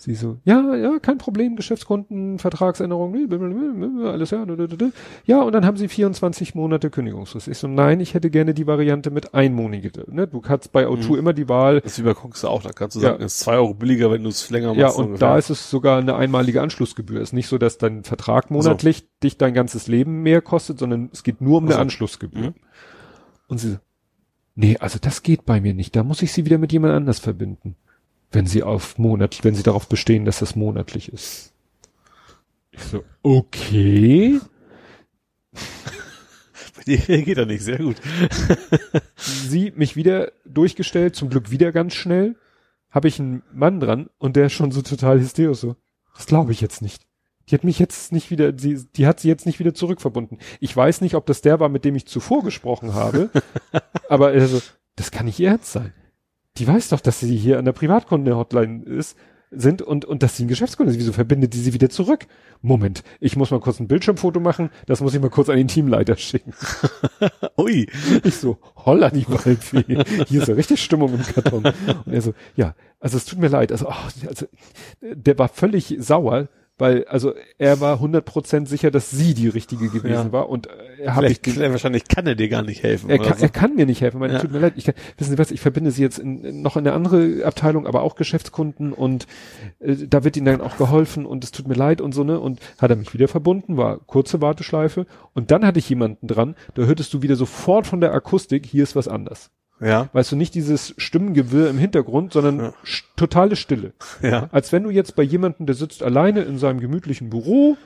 Sie 0.02 0.16
so, 0.16 0.38
ja, 0.44 0.74
ja, 0.74 0.98
kein 0.98 1.18
Problem, 1.18 1.54
Geschäftskunden, 1.54 2.40
Vertragsänderung, 2.40 3.14
alles 4.04 4.30
ja, 4.32 4.44
ja, 5.26 5.42
und 5.42 5.52
dann 5.52 5.64
haben 5.64 5.76
sie 5.76 5.86
24 5.86 6.56
Monate 6.56 6.90
Kündigungsfrist. 6.90 7.46
Ich 7.46 7.58
so, 7.58 7.68
nein, 7.68 8.00
ich 8.00 8.12
hätte 8.14 8.28
gerne 8.28 8.52
die 8.52 8.66
Variante 8.66 9.12
mit 9.12 9.32
einmonige, 9.32 9.92
ne? 10.10 10.26
Du 10.26 10.42
hast 10.42 10.72
bei 10.72 10.88
O2 10.88 11.10
Mhm. 11.12 11.18
immer 11.20 11.32
die 11.32 11.48
Wahl, 11.48 11.80
Das 11.82 11.92
ist 11.92 11.98
wie 12.00 12.02
bei 12.02 12.14
Koks 12.14 12.44
auch, 12.44 12.64
da 12.64 12.70
kannst 12.70 12.96
du 12.96 13.00
Ja. 13.00 13.10
sagen, 13.12 13.22
es 13.22 13.34
ist 13.34 13.40
zwei 13.44 13.54
Euro 13.58 13.74
billiger, 13.74 14.10
wenn 14.10 14.24
du 14.24 14.30
es 14.30 14.50
länger 14.50 14.72
ja, 14.74 14.86
machst. 14.86 14.98
und 14.98 15.04
ungefähr. 15.04 15.28
da 15.28 15.38
ist 15.38 15.50
es 15.50 15.70
sogar 15.70 16.00
eine 16.00 16.16
einmalige 16.16 16.62
Anschlussgebühr. 16.62 17.20
Ist 17.20 17.32
nicht 17.32 17.46
so, 17.46 17.56
dass 17.56 17.78
dein 17.78 18.02
Vertrag 18.02 18.50
monatlich 18.50 19.06
dich 19.22 19.38
dein 19.38 19.54
ganzes 19.54 19.86
Leben 19.86 20.22
mehr 20.22 20.40
kostet, 20.42 20.80
sondern 20.80 21.10
es 21.12 21.22
geht 21.22 21.40
nur 21.40 21.58
um 21.58 21.64
eine 21.66 21.74
Ach 21.74 21.76
so. 21.76 21.82
Anschlussgebühr. 21.82 22.48
Mhm. 22.50 22.54
Und 23.46 23.58
sie 23.58 23.70
so, 23.70 23.76
nee, 24.56 24.76
also 24.80 24.98
das 25.00 25.22
geht 25.22 25.44
bei 25.46 25.60
mir 25.60 25.74
nicht. 25.74 25.94
Da 25.94 26.02
muss 26.02 26.22
ich 26.22 26.32
sie 26.32 26.44
wieder 26.44 26.58
mit 26.58 26.72
jemand 26.72 26.92
anders 26.92 27.20
verbinden. 27.20 27.76
Wenn 28.32 28.46
sie 28.46 28.62
auf 28.62 28.98
monatlich, 28.98 29.44
wenn 29.44 29.54
sie 29.54 29.62
darauf 29.62 29.88
bestehen, 29.88 30.24
dass 30.24 30.38
das 30.38 30.56
monatlich 30.56 31.12
ist. 31.12 31.52
Ich 32.70 32.82
so, 32.82 33.04
okay. 33.22 34.40
Bei 36.76 36.82
dir 36.84 37.08
reagiert 37.08 37.38
er 37.38 37.46
nicht, 37.46 37.62
sehr 37.62 37.78
gut. 37.78 37.96
Sie 39.16 39.72
mich 39.76 39.94
wieder 39.94 40.32
durchgestellt, 40.46 41.14
zum 41.14 41.28
Glück 41.28 41.50
wieder 41.50 41.70
ganz 41.70 41.94
schnell. 41.94 42.36
Habe 42.90 43.08
ich 43.08 43.20
einen 43.20 43.42
Mann 43.52 43.78
dran 43.78 44.08
und 44.18 44.36
der 44.36 44.46
ist 44.46 44.54
schon 44.54 44.72
so 44.72 44.82
total 44.82 45.20
hysterisch 45.20 45.58
so. 45.58 45.76
Das 46.14 46.26
glaube 46.26 46.52
ich 46.52 46.60
jetzt 46.60 46.82
nicht. 46.82 47.06
Die 47.48 47.54
hat 47.54 47.64
mich 47.64 47.78
jetzt 47.78 48.12
nicht 48.12 48.30
wieder, 48.30 48.52
die, 48.52 48.82
die 48.96 49.06
hat 49.06 49.20
sie 49.20 49.28
jetzt 49.28 49.46
nicht 49.46 49.58
wieder 49.58 49.74
zurückverbunden. 49.74 50.38
Ich 50.60 50.74
weiß 50.74 51.00
nicht, 51.00 51.14
ob 51.14 51.26
das 51.26 51.42
der 51.42 51.60
war, 51.60 51.68
mit 51.68 51.84
dem 51.84 51.94
ich 51.96 52.06
zuvor 52.06 52.42
gesprochen 52.42 52.94
habe, 52.94 53.30
aber 54.08 54.32
er 54.32 54.46
so, 54.46 54.60
das 54.96 55.10
kann 55.10 55.26
nicht 55.26 55.40
ihr 55.40 55.50
Ernst 55.50 55.72
sein. 55.72 55.92
Die 56.58 56.66
weiß 56.66 56.90
doch, 56.90 57.00
dass 57.00 57.20
sie 57.20 57.36
hier 57.36 57.58
an 57.58 57.64
der 57.64 57.72
Privatkunde-Hotline 57.72 58.84
ist, 58.84 59.16
sind 59.52 59.82
und, 59.82 60.04
und 60.04 60.22
dass 60.22 60.36
sie 60.36 60.44
ein 60.44 60.48
Geschäftskunde 60.48 60.92
ist. 60.92 60.98
Wieso 60.98 61.12
verbindet 61.12 61.54
die 61.54 61.60
sie 61.60 61.74
wieder 61.74 61.90
zurück? 61.90 62.26
Moment, 62.62 63.02
ich 63.20 63.36
muss 63.36 63.50
mal 63.50 63.60
kurz 63.60 63.80
ein 63.80 63.88
Bildschirmfoto 63.88 64.40
machen, 64.40 64.70
das 64.86 65.00
muss 65.00 65.14
ich 65.14 65.20
mal 65.20 65.30
kurz 65.30 65.48
an 65.48 65.56
den 65.56 65.68
Teamleiter 65.68 66.16
schicken. 66.16 66.54
Ui. 67.58 67.86
Ich 68.24 68.36
so, 68.36 68.58
holla 68.76 69.10
die 69.10 69.28
Waldfee. 69.28 70.04
Hier 70.26 70.42
ist 70.42 70.48
ja 70.48 70.54
richtig 70.54 70.82
Stimmung 70.82 71.14
im 71.14 71.22
Karton. 71.22 71.64
Und 71.64 72.12
er 72.12 72.22
so, 72.22 72.34
ja, 72.56 72.74
also 72.98 73.16
es 73.16 73.24
tut 73.24 73.38
mir 73.38 73.48
leid. 73.48 73.72
Also, 73.72 73.88
ach, 73.88 74.10
also 74.26 74.46
der 75.02 75.38
war 75.38 75.48
völlig 75.48 75.96
sauer, 75.98 76.48
weil, 76.82 77.04
also 77.04 77.32
er 77.58 77.80
war 77.80 78.00
100% 78.02 78.66
sicher, 78.66 78.90
dass 78.90 79.08
sie 79.08 79.34
die 79.34 79.46
richtige 79.46 79.88
gewesen 79.88 80.10
Ja. 80.10 80.32
war. 80.32 80.48
Und 80.48 80.66
äh, 80.66 81.04
er 81.04 81.14
habe 81.14 81.28
ich 81.28 81.40
wahrscheinlich 81.56 82.08
kann 82.08 82.26
er 82.26 82.34
dir 82.34 82.48
gar 82.48 82.62
nicht 82.62 82.82
helfen. 82.82 83.08
er 83.08 83.20
kann, 83.20 83.38
so. 83.38 83.44
er 83.44 83.50
kann 83.50 83.76
mir 83.76 83.86
nicht 83.86 84.00
helfen. 84.00 84.18
Meine, 84.18 84.32
Ja. 84.32 84.38
Tut 84.40 84.50
mir 84.50 84.58
leid. 84.58 84.72
Ich 84.74 84.86
kann, 84.86 84.96
wissen 85.16 85.30
Sie 85.30 85.38
was? 85.38 85.52
Ich 85.52 85.60
verbinde 85.60 85.92
Sie 85.92 86.02
jetzt 86.02 86.18
in, 86.18 86.42
in, 86.42 86.60
noch 86.60 86.76
in 86.76 86.84
eine 86.84 86.92
andere 86.96 87.44
Abteilung, 87.44 87.86
aber 87.86 88.02
auch 88.02 88.16
Geschäftskunden 88.16 88.92
und 88.92 89.28
äh, 89.78 89.94
da 89.94 90.24
wird 90.24 90.36
Ihnen 90.36 90.46
dann 90.46 90.60
auch 90.60 90.76
geholfen 90.76 91.24
und 91.24 91.44
es 91.44 91.52
tut 91.52 91.68
mir 91.68 91.74
leid 91.74 92.00
und 92.00 92.14
so 92.14 92.24
ne 92.24 92.40
und 92.40 92.58
hat 92.78 92.90
er 92.90 92.96
mich 92.96 93.14
wieder 93.14 93.28
verbunden, 93.28 93.76
war 93.76 93.98
kurze 93.98 94.40
Warteschleife 94.40 95.06
und 95.34 95.52
dann 95.52 95.64
hatte 95.64 95.78
ich 95.78 95.88
jemanden 95.88 96.26
dran. 96.26 96.56
Da 96.74 96.82
hörtest 96.82 97.14
du 97.14 97.22
wieder 97.22 97.36
sofort 97.36 97.86
von 97.86 98.00
der 98.00 98.12
Akustik. 98.12 98.66
Hier 98.66 98.82
ist 98.82 98.96
was 98.96 99.06
anders. 99.06 99.52
Ja. 99.82 100.08
Weißt 100.12 100.32
du 100.32 100.36
nicht 100.36 100.54
dieses 100.54 100.94
Stimmengewirr 100.98 101.68
im 101.70 101.78
Hintergrund, 101.78 102.32
sondern 102.32 102.58
Ja. 102.60 102.74
totale 103.16 103.56
Stille. 103.56 103.92
Ja. 104.22 104.48
Als 104.52 104.72
wenn 104.72 104.82
du 104.84 104.90
jetzt 104.90 105.16
bei 105.16 105.22
jemandem, 105.22 105.66
der 105.66 105.74
sitzt 105.74 106.02
alleine 106.02 106.42
in 106.42 106.58
seinem 106.58 106.80
gemütlichen 106.80 107.30
Büro 107.30 107.76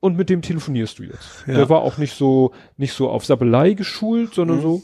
und 0.00 0.16
mit 0.16 0.28
dem 0.30 0.42
telefonierst 0.42 0.98
du 0.98 1.04
jetzt. 1.04 1.44
Ja. 1.46 1.54
Der 1.54 1.68
war 1.68 1.80
auch 1.80 1.98
nicht 1.98 2.14
so, 2.16 2.52
nicht 2.76 2.92
so 2.92 3.08
auf 3.10 3.24
Sabbelei 3.24 3.72
geschult, 3.74 4.34
sondern 4.34 4.58
Mhm. 4.58 4.62
so, 4.62 4.82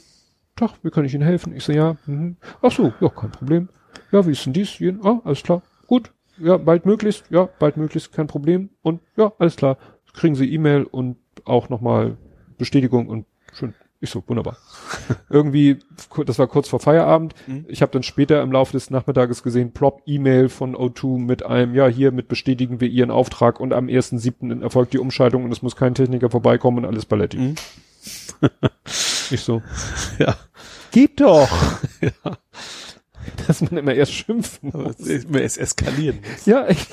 Tag, 0.56 0.72
wie 0.83 0.90
kann 0.90 1.04
ich 1.04 1.15
Ihnen 1.15 1.22
helfen? 1.24 1.54
Ich 1.56 1.65
so, 1.65 1.72
ja, 1.72 1.97
mhm. 2.06 2.36
ach 2.60 2.72
so, 2.72 2.92
ja, 3.01 3.08
kein 3.08 3.31
Problem. 3.31 3.68
Ja, 4.10 4.26
wie 4.26 4.33
ist 4.33 4.44
denn 4.44 4.52
dies? 4.52 4.78
Jen? 4.78 5.01
Ah, 5.04 5.20
alles 5.24 5.42
klar. 5.42 5.62
Gut. 5.86 6.12
Ja, 6.38 6.56
bald 6.56 6.86
möglichst. 6.86 7.24
Ja, 7.31 7.49
bald 7.58 7.76
möglichst, 7.76 8.12
kein 8.12 8.26
Problem. 8.26 8.70
Und 8.83 9.01
ja, 9.17 9.33
alles 9.38 9.56
klar. 9.56 9.78
Kriegen 10.15 10.35
Sie 10.35 10.52
E-Mail 10.52 10.85
und 10.85 11.17
auch 11.44 11.68
nochmal 11.68 12.17
Bestätigung 12.58 13.08
und 13.08 13.26
schön. 13.54 13.74
Ich 14.04 14.10
so, 14.10 14.22
wunderbar. 14.26 14.56
Irgendwie, 15.31 15.78
das 16.26 16.38
war 16.40 16.49
kurz 16.49 16.68
vor 16.68 16.81
Feierabend. 16.81 17.35
Mhm. 17.47 17.67
Ich 17.68 17.83
habe 17.83 17.92
dann 17.92 18.02
später 18.02 18.42
im 18.42 18.51
Laufe 18.51 18.72
des 18.72 18.90
Nachmittages 18.90 19.44
gesehen, 19.44 19.72
plop, 19.72 20.02
E-Mail 20.06 20.49
von 20.49 20.74
O2 20.74 21.18
mit 21.20 21.47
einem, 21.47 21.72
ja, 21.74 21.86
hier 21.86 22.10
mit 22.10 22.26
bestätigen 22.26 22.81
wir 22.81 22.88
Ihren 22.88 23.12
Auftrag 23.12 23.60
und 23.60 23.72
am 23.72 23.86
1.7. 23.86 24.60
erfolgt 24.60 24.92
die 24.92 24.99
Umschaltung 24.99 25.44
und 25.44 25.52
es 25.52 25.62
muss 25.62 25.76
kein 25.76 25.94
Techniker 25.94 26.31
vorbeikommen 26.31 26.78
und 26.78 26.85
alles 26.85 27.06
Paletti. 27.06 27.36
Mhm. 27.38 27.54
Ich 29.31 29.40
so, 29.40 29.62
Ja. 30.18 30.35
geht 30.90 31.20
doch. 31.20 31.49
Dass 33.47 33.60
man 33.62 33.76
immer 33.78 33.94
erst 33.94 34.12
schimpfen 34.12 34.71
muss. 34.72 34.99
es 35.01 35.56
eskalieren. 35.56 36.19
muss. 36.21 36.47
Ja, 36.47 36.69
ich, 36.69 36.87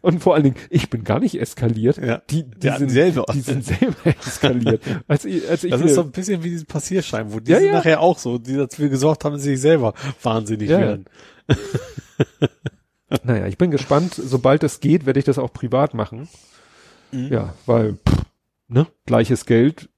und 0.00 0.22
vor 0.22 0.34
allen 0.34 0.44
Dingen, 0.44 0.56
ich 0.68 0.90
bin 0.90 1.04
gar 1.04 1.20
nicht 1.20 1.40
eskaliert. 1.40 1.98
Ja. 1.98 2.22
Die, 2.30 2.44
die, 2.44 2.58
Der 2.60 2.78
sind, 2.78 2.90
selber. 2.90 3.24
die 3.32 3.40
sind 3.40 3.64
selber 3.64 3.96
eskaliert. 4.04 4.82
Als 5.08 5.24
ich, 5.24 5.48
als 5.48 5.64
ich 5.64 5.70
Das 5.70 5.80
ist 5.80 5.94
so 5.94 6.02
ein 6.02 6.10
bisschen 6.10 6.42
wie 6.42 6.50
diese 6.50 6.64
Passierscheiben, 6.64 7.32
wo 7.32 7.40
die 7.40 7.50
Ja, 7.52 7.58
sind 7.58 7.68
ja. 7.68 7.72
nachher 7.74 8.00
auch 8.00 8.18
so, 8.18 8.38
die 8.38 8.56
dafür 8.56 8.88
gesorgt 8.88 9.24
haben, 9.24 9.34
dass 9.34 9.42
sie 9.42 9.50
sich 9.50 9.60
selber 9.60 9.94
wahnsinnig 10.22 10.70
Ja. 10.70 10.78
werden. 10.80 11.04
Naja, 13.24 13.46
ich 13.48 13.58
bin 13.58 13.72
gespannt. 13.72 14.14
Sobald 14.14 14.62
es 14.62 14.78
geht, 14.80 15.04
werde 15.04 15.18
ich 15.18 15.24
das 15.24 15.38
auch 15.38 15.52
privat 15.52 15.94
machen. 15.94 16.28
Mhm. 17.10 17.28
Ja, 17.32 17.54
weil, 17.66 17.94
pff, 18.08 18.22
ne, 18.68 18.86
gleiches 19.04 19.46
Geld, 19.46 19.88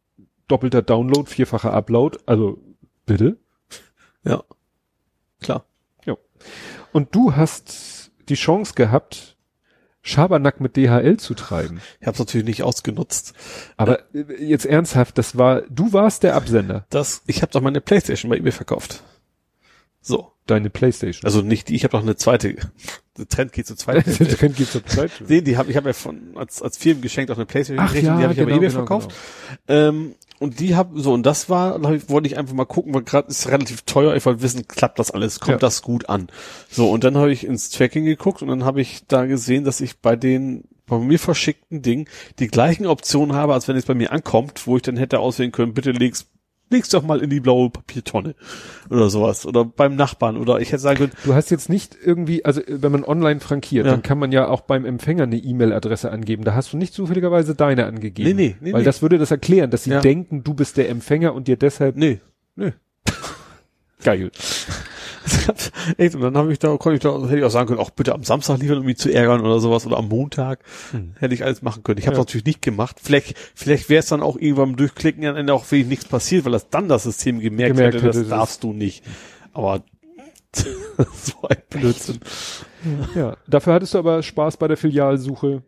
doppelter 0.48 0.80
Download, 0.80 1.28
vierfacher 1.28 1.74
Upload, 1.74 2.18
also, 2.24 2.58
bitte. 3.04 3.36
Ja. 4.24 4.42
Klar. 5.42 5.64
Und 6.92 7.14
du 7.14 7.34
hast 7.34 8.10
die 8.28 8.34
Chance 8.34 8.74
gehabt, 8.74 9.36
Schabernack 10.02 10.60
mit 10.60 10.76
DHL 10.76 11.16
zu 11.16 11.34
treiben. 11.34 11.80
Ich 12.00 12.06
habe 12.06 12.14
es 12.14 12.18
natürlich 12.18 12.46
nicht 12.46 12.62
ausgenutzt. 12.62 13.34
Aber 13.76 14.00
äh, 14.14 14.44
jetzt 14.44 14.66
ernsthaft, 14.66 15.16
das 15.16 15.38
war, 15.38 15.62
du 15.62 15.92
warst 15.92 16.22
der 16.22 16.34
Absender, 16.34 16.86
Das, 16.90 17.22
ich 17.26 17.42
habe 17.42 17.52
doch 17.52 17.60
meine 17.60 17.80
Playstation 17.80 18.30
bei 18.30 18.36
eBay 18.36 18.52
verkauft. 18.52 19.02
So. 20.00 20.32
deine 20.46 20.70
Playstation. 20.70 21.24
Also 21.24 21.42
nicht 21.42 21.68
die, 21.68 21.76
ich 21.76 21.84
habe 21.84 21.96
noch 21.96 22.02
eine 22.02 22.16
zweite. 22.16 22.56
Der 23.16 23.28
Trend 23.28 23.52
geht 23.52 23.68
zur 23.68 23.76
zweiten. 23.76 24.16
Der 24.18 24.28
Trend 24.28 24.56
geht 24.56 24.68
zur 24.68 24.84
Zeit. 24.84 25.12
Nee, 25.28 25.40
die 25.42 25.56
habe 25.56 25.70
ich 25.70 25.76
habe 25.76 25.90
ja 25.90 25.92
von 25.92 26.36
als 26.36 26.60
als 26.60 26.76
Firmengeschenk 26.76 27.30
auch 27.30 27.36
eine 27.36 27.46
Playstation 27.46 27.84
Ach 27.84 27.92
gekriegt 27.92 28.08
ja, 28.08 28.16
die 28.16 28.22
habe 28.24 28.32
ich 28.32 28.38
genau, 28.38 28.48
aber 28.48 28.56
eBay 28.56 28.68
genau, 28.70 28.80
verkauft. 28.80 29.14
Ähm, 29.68 30.16
und 30.42 30.60
die 30.60 30.74
habe 30.76 31.00
so 31.00 31.12
und 31.12 31.24
das 31.24 31.48
war, 31.48 31.78
da 31.78 31.88
hab 31.88 31.94
ich, 31.94 32.08
wollte 32.10 32.26
ich 32.28 32.36
einfach 32.36 32.54
mal 32.54 32.64
gucken, 32.66 32.92
weil 32.94 33.02
gerade 33.02 33.28
ist 33.28 33.48
relativ 33.48 33.82
teuer. 33.82 34.14
Ich 34.16 34.26
wollte 34.26 34.42
wissen, 34.42 34.66
klappt 34.68 34.98
das 34.98 35.10
alles, 35.10 35.40
kommt 35.40 35.52
Ja. 35.52 35.58
das 35.58 35.82
gut 35.82 36.08
an? 36.08 36.28
So 36.70 36.90
und 36.90 37.04
dann 37.04 37.16
habe 37.16 37.32
ich 37.32 37.46
ins 37.46 37.70
Tracking 37.70 38.04
geguckt 38.04 38.42
und 38.42 38.48
dann 38.48 38.64
habe 38.64 38.80
ich 38.80 39.06
da 39.08 39.24
gesehen, 39.26 39.64
dass 39.64 39.80
ich 39.80 39.98
bei 40.00 40.16
den 40.16 40.64
bei 40.86 40.98
mir 40.98 41.18
verschickten 41.18 41.80
Dingen 41.80 42.06
die 42.38 42.48
gleichen 42.48 42.86
Optionen 42.86 43.34
habe, 43.34 43.54
als 43.54 43.68
wenn 43.68 43.76
es 43.76 43.86
bei 43.86 43.94
mir 43.94 44.12
ankommt, 44.12 44.66
wo 44.66 44.76
ich 44.76 44.82
dann 44.82 44.96
hätte 44.96 45.20
auswählen 45.20 45.52
können, 45.52 45.72
bitte 45.74 45.92
leg's 45.92 46.26
leg's 46.72 46.88
doch 46.88 47.02
mal 47.04 47.20
in 47.22 47.30
die 47.30 47.38
blaue 47.40 47.70
Papiertonne 47.70 48.34
oder 48.90 49.08
sowas 49.10 49.46
oder 49.46 49.64
beim 49.64 49.94
Nachbarn 49.94 50.36
oder 50.36 50.58
ich 50.60 50.68
hätte 50.72 50.82
sagen 50.82 50.98
können, 50.98 51.12
Du 51.24 51.34
hast 51.34 51.50
jetzt 51.50 51.68
nicht 51.68 51.96
irgendwie, 52.04 52.44
also 52.44 52.60
äh, 52.60 52.82
wenn 52.82 52.90
man 52.90 53.04
online 53.04 53.38
frankiert, 53.40 53.86
Ja. 53.86 53.92
dann 53.92 54.02
kann 54.02 54.18
man 54.18 54.32
ja 54.32 54.48
auch 54.48 54.62
beim 54.62 54.84
Empfänger 54.84 55.22
eine 55.24 55.36
E-Mail-Adresse 55.36 56.10
angeben. 56.10 56.42
Da 56.44 56.54
hast 56.54 56.72
du 56.72 56.76
nicht 56.76 56.92
zufälligerweise 56.94 57.54
deine 57.54 57.86
angegeben. 57.86 58.28
Nee, 58.30 58.34
nee, 58.34 58.56
nee, 58.60 58.72
Weil 58.72 58.80
nee. 58.80 58.84
das 58.84 59.02
würde 59.02 59.18
das 59.18 59.30
erklären, 59.30 59.70
dass 59.70 59.84
sie 59.84 59.90
Ja. 59.90 60.00
denken, 60.00 60.42
du 60.42 60.54
bist 60.54 60.76
der 60.76 60.88
Empfänger 60.88 61.34
und 61.34 61.46
dir 61.46 61.56
deshalb 61.56 61.96
nee, 61.96 62.20
nee. 62.56 62.72
geil. 64.02 64.30
Echt, 65.98 66.14
und 66.14 66.20
dann 66.22 66.36
habe 66.36 66.52
ich 66.52 66.58
da, 66.58 66.76
konnte 66.76 66.94
ich 66.94 67.00
da, 67.00 67.18
hätte 67.26 67.38
ich 67.38 67.44
auch 67.44 67.50
sagen 67.50 67.68
können, 67.68 67.80
auch 67.80 67.90
bitte 67.90 68.14
am 68.14 68.24
Samstag 68.24 68.58
liefern, 68.58 68.78
um 68.78 68.84
mich 68.84 68.98
zu 68.98 69.12
ärgern 69.12 69.40
oder 69.40 69.60
sowas 69.60 69.86
oder 69.86 69.96
am 69.98 70.08
Montag. 70.08 70.60
Hätte 71.18 71.34
ich 71.34 71.44
alles 71.44 71.62
machen 71.62 71.82
können. 71.82 71.98
Ich 71.98 72.06
habe 72.06 72.16
Ja. 72.16 72.22
natürlich 72.22 72.46
nicht 72.46 72.62
gemacht. 72.62 72.96
Vielleicht, 73.02 73.36
vielleicht 73.54 73.88
wäre 73.88 74.00
es 74.00 74.06
dann 74.06 74.22
auch 74.22 74.36
irgendwann 74.36 74.70
beim 74.70 74.76
Durchklicken 74.76 75.24
am 75.26 75.36
Ende 75.36 75.54
auch 75.54 75.64
wirklich 75.70 75.86
nichts 75.88 76.04
passiert, 76.06 76.44
weil 76.44 76.52
das 76.52 76.68
dann 76.70 76.88
das 76.88 77.04
System 77.04 77.40
gemerkt, 77.40 77.76
Gemerkt 77.76 77.94
hätte, 77.96 78.06
das 78.06 78.16
hätte, 78.16 78.28
das- 78.28 78.38
darfst 78.38 78.62
du 78.64 78.72
nicht. 78.72 79.04
Aber 79.52 79.82
so 80.54 81.48
ein 81.48 81.56
Blödsinn. 81.70 82.18
Ja, 83.14 83.36
dafür 83.46 83.74
hattest 83.74 83.94
du 83.94 83.98
aber 83.98 84.22
Spaß 84.22 84.56
bei 84.58 84.68
der 84.68 84.76
Filialsuche 84.76 85.62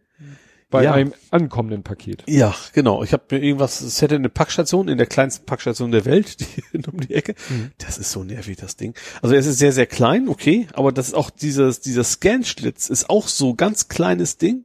bei 0.75 0.83
Ja. 0.85 0.93
einem 0.93 1.15
ankommenden 1.31 1.83
Paket. 1.85 2.25
Ja, 2.27 2.55
genau. 2.73 3.03
Ich 3.05 3.13
habe 3.13 3.23
mir 3.31 3.43
irgendwas, 3.43 3.81
es 3.81 4.03
hätte 4.03 4.17
eine 4.17 4.29
Packstation 4.29 4.89
in 4.89 4.99
der 4.99 5.07
kleinsten 5.07 5.47
Packstation 5.47 5.93
der 5.93 6.05
Welt, 6.05 6.41
die 6.75 6.79
um 6.91 7.01
die 7.01 7.15
Ecke. 7.15 7.35
Das 7.79 7.97
ist 7.97 8.11
so 8.11 8.25
nervig, 8.25 8.57
das 8.57 8.77
Ding. 8.77 8.95
Also 9.23 9.35
es 9.37 9.47
ist 9.47 9.59
sehr, 9.59 9.73
sehr 9.73 9.87
klein, 9.87 10.29
okay, 10.29 10.67
aber 10.75 10.91
das 10.91 11.07
ist 11.09 11.15
auch 11.15 11.31
dieses, 11.31 11.81
dieser 11.81 12.03
Scan-Schlitz 12.05 12.89
ist 12.91 13.09
auch 13.09 13.29
so 13.29 13.55
ganz 13.55 13.89
kleines 13.89 14.37
Ding. 14.37 14.65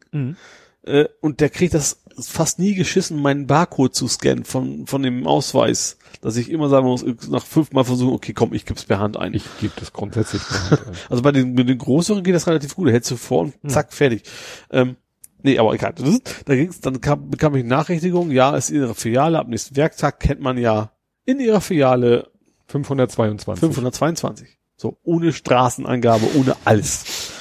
Äh, 0.84 1.06
und 1.22 1.40
der 1.42 1.50
kriegt 1.50 1.74
das 1.76 2.02
fast 2.20 2.60
nie 2.60 2.74
geschissen, 2.74 3.22
meinen 3.22 3.48
Barcode 3.48 3.94
zu 3.96 4.08
scannen 4.08 4.44
von, 4.46 4.88
von 4.88 5.04
dem 5.04 5.26
Ausweis. 5.28 5.98
Dass 6.22 6.36
ich 6.36 6.50
immer 6.52 6.68
sagen 6.68 6.86
muss, 6.88 7.06
nach 7.30 7.46
fünfmal 7.46 7.86
versuchen, 7.86 8.14
okay, 8.14 8.34
komm, 8.34 8.54
ich 8.54 8.66
gib's 8.66 8.84
per 8.84 9.00
Hand 9.00 9.16
ein. 9.16 9.34
Ich 9.34 9.44
gebe 9.62 9.72
das 9.80 9.94
grundsätzlich. 9.94 10.42
per 10.46 10.70
Hand 10.72 10.88
ein. 10.88 10.94
Also 11.10 11.22
bei 11.24 11.32
den, 11.32 11.54
mit 11.54 11.70
den 11.70 11.78
größeren 11.78 12.24
geht 12.24 12.36
das 12.36 12.48
relativ 12.48 12.76
gut. 12.76 12.88
Da 12.88 12.92
hältst 12.92 13.12
du 13.12 13.16
vor 13.16 13.44
und 13.44 13.54
zack, 13.72 13.94
fertig. 13.94 14.24
Ähm, 14.72 14.96
nee, 15.44 15.58
aber 15.58 15.74
egal. 15.74 15.94
Da 16.46 16.56
ging's, 16.56 16.80
dann 16.82 17.02
kam, 17.02 17.30
bekam 17.30 17.56
ich 17.56 17.66
Nachrichtigung, 17.66 18.32
ja, 18.32 18.56
ist 18.56 18.70
ihre 18.70 18.96
Filiale, 18.96 19.40
ab 19.40 19.48
nächsten 19.48 19.76
Werktag 19.76 20.20
kennt 20.20 20.42
man 20.42 20.58
ja 20.58 20.92
in 21.26 21.40
ihrer 21.40 21.62
Filiale 21.62 22.32
522. 22.68 23.60
522. 23.60 24.60
So, 24.76 24.98
ohne 25.04 25.34
Straßenangabe, 25.34 26.26
ohne 26.36 26.56
alles. 26.66 27.32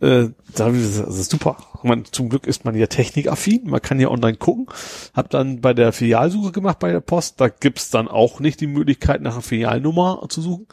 Äh, 0.00 0.30
da 0.54 0.68
ist 0.68 1.30
super. 1.30 1.56
Man, 1.82 2.04
zum 2.04 2.28
Glück 2.28 2.46
ist 2.46 2.64
man 2.64 2.74
ja 2.74 2.86
technikaffin, 2.86 3.68
man 3.70 3.80
kann 3.80 4.00
ja 4.00 4.08
online 4.08 4.36
gucken. 4.36 4.66
Hab 5.14 5.30
dann 5.30 5.60
bei 5.60 5.72
der 5.72 5.92
Filialsuche 5.92 6.50
gemacht 6.52 6.78
bei 6.78 6.90
der 6.90 7.00
Post, 7.00 7.40
da 7.40 7.48
gibt's 7.48 7.90
dann 7.90 8.08
auch 8.08 8.40
nicht 8.40 8.60
die 8.60 8.66
Möglichkeit, 8.66 9.22
nach 9.22 9.34
einer 9.34 9.42
Filialnummer 9.42 10.24
zu 10.28 10.40
suchen. 10.40 10.66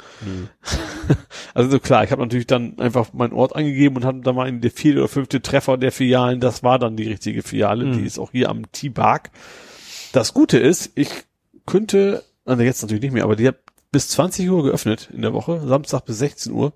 Also 1.54 1.70
so 1.70 1.80
klar, 1.80 2.06
ich 2.06 2.12
habe 2.12 2.22
natürlich 2.22 2.48
dann 2.48 2.80
einfach 2.80 3.12
meinen 3.12 3.34
Ort 3.34 3.54
eingegeben 3.56 3.98
und 3.98 4.06
hatte 4.06 4.22
dann 4.22 4.36
mal 4.36 4.48
in 4.48 4.62
der 4.62 4.72
vierte 4.72 5.00
oder 5.00 5.10
fünfte 5.10 5.42
Treffer 5.42 5.76
der 5.76 5.92
Filialen, 5.92 6.40
das 6.40 6.64
war 6.64 6.80
dann 6.80 6.96
die 6.96 7.10
richtige 7.10 7.42
Filiale, 7.44 7.92
die 7.92 8.06
ist 8.06 8.20
auch 8.20 8.32
hier 8.32 8.50
am 8.50 8.72
T-Bark. 8.72 9.32
Das 10.14 10.34
Gute 10.34 10.58
ist, 10.60 10.92
ich 10.96 11.10
könnte, 11.66 12.24
also 12.46 12.64
jetzt 12.64 12.82
natürlich 12.82 13.02
nicht 13.02 13.14
mehr, 13.14 13.26
aber 13.26 13.36
die 13.36 13.48
hat 13.48 13.58
bis 13.92 14.08
20 14.10 14.50
Uhr 14.50 14.64
geöffnet 14.64 15.10
in 15.12 15.22
der 15.22 15.34
Woche, 15.34 15.62
Samstag 15.68 16.06
bis 16.06 16.20
16 16.20 16.54
Uhr. 16.54 16.72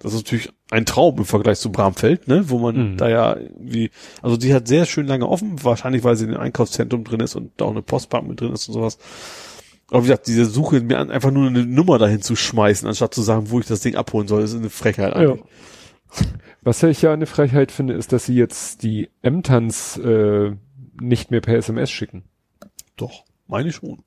Das 0.00 0.12
ist 0.14 0.24
natürlich 0.24 0.50
ein 0.70 0.86
Traum 0.86 1.18
im 1.18 1.24
Vergleich 1.24 1.58
zu 1.58 1.72
Bramfeld, 1.72 2.28
ne, 2.28 2.48
wo 2.50 2.58
man 2.58 2.92
Mhm. 2.92 2.96
da 2.98 3.08
ja 3.08 3.36
wie, 3.58 3.90
also 4.22 4.36
die 4.36 4.54
hat 4.54 4.68
sehr 4.68 4.86
schön 4.86 5.06
lange 5.06 5.26
offen, 5.28 5.62
wahrscheinlich 5.64 6.04
weil 6.04 6.16
sie 6.16 6.24
in 6.24 6.30
dem 6.32 6.40
Einkaufszentrum 6.40 7.02
drin 7.04 7.20
ist 7.20 7.34
und 7.34 7.50
da 7.56 7.64
auch 7.64 7.70
eine 7.72 7.82
Postbank 7.82 8.28
mit 8.28 8.40
drin 8.40 8.52
ist 8.52 8.68
und 8.68 8.74
sowas. 8.74 8.98
Aber 9.90 10.02
wie 10.02 10.08
gesagt, 10.08 10.26
diese 10.26 10.44
Suche, 10.44 10.80
mir 10.82 10.98
einfach 11.00 11.30
nur 11.30 11.48
eine 11.48 11.64
Nummer 11.66 11.98
dahin 11.98 12.20
zu 12.22 12.36
schmeißen, 12.36 12.86
anstatt 12.86 13.14
zu 13.14 13.22
sagen, 13.22 13.50
wo 13.50 13.58
ich 13.58 13.66
das 13.66 13.80
Ding 13.80 13.96
abholen 13.96 14.28
soll, 14.28 14.42
ist 14.42 14.54
eine 14.54 14.70
Frechheit 14.70 15.14
Ja. 15.14 15.20
eigentlich. 15.32 15.42
Was 16.62 16.82
ich 16.82 17.02
ja 17.02 17.12
eine 17.12 17.26
Frechheit 17.26 17.72
finde, 17.72 17.94
ist, 17.94 18.12
dass 18.12 18.26
sie 18.26 18.34
jetzt 18.34 18.82
die 18.82 19.08
Ämterns 19.22 19.96
äh, 19.98 20.52
nicht 21.00 21.30
mehr 21.30 21.40
per 21.40 21.56
SMS 21.56 21.90
schicken. 21.90 22.24
Doch, 22.96 23.24
meine 23.46 23.72
schon. 23.72 24.02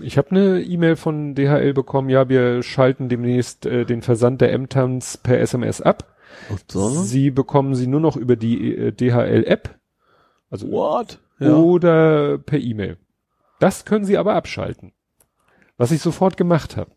Ich 0.00 0.18
habe 0.18 0.30
eine 0.30 0.60
E-Mail 0.62 0.96
von 0.96 1.34
DHL 1.34 1.72
bekommen, 1.74 2.08
ja, 2.08 2.28
wir 2.28 2.62
schalten 2.62 3.08
demnächst 3.08 3.66
äh, 3.66 3.84
den 3.84 4.02
Versand 4.02 4.40
der 4.40 4.52
Ämterns 4.52 5.16
per 5.16 5.40
SMS 5.40 5.80
ab. 5.80 6.14
So? 6.68 6.88
Sie 6.88 7.30
bekommen 7.30 7.74
sie 7.74 7.86
nur 7.86 8.00
noch 8.00 8.16
über 8.16 8.36
die 8.36 8.74
äh, 8.76 8.92
DHL-App, 8.92 9.78
also 10.50 10.70
What? 10.70 11.20
Ja. 11.38 11.56
oder 11.56 12.38
per 12.38 12.58
E-Mail. 12.58 12.96
Das 13.60 13.84
können 13.84 14.04
sie 14.04 14.18
aber 14.18 14.34
abschalten. 14.34 14.92
Was 15.76 15.90
ich 15.90 16.00
sofort 16.00 16.36
gemacht 16.36 16.76
habe. 16.76 16.90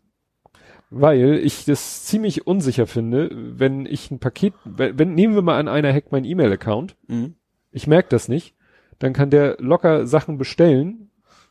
Weil 0.90 1.34
ich 1.34 1.64
das 1.66 2.04
ziemlich 2.04 2.46
unsicher 2.46 2.86
finde, 2.86 3.30
wenn 3.32 3.84
ich 3.84 4.10
ein 4.10 4.20
Paket, 4.20 4.54
wenn, 4.64 4.98
wenn 4.98 5.14
nehmen 5.14 5.34
wir 5.34 5.42
mal 5.42 5.58
an, 5.58 5.68
einer 5.68 5.92
hackt 5.92 6.12
meinen 6.12 6.24
E-Mail-Account, 6.24 6.96
Mhm. 7.06 7.34
ich 7.70 7.86
merke 7.86 8.08
das 8.08 8.28
nicht, 8.28 8.54
dann 8.98 9.12
kann 9.12 9.30
der 9.30 9.56
locker 9.60 10.06
Sachen 10.06 10.38
bestellen, 10.38 11.07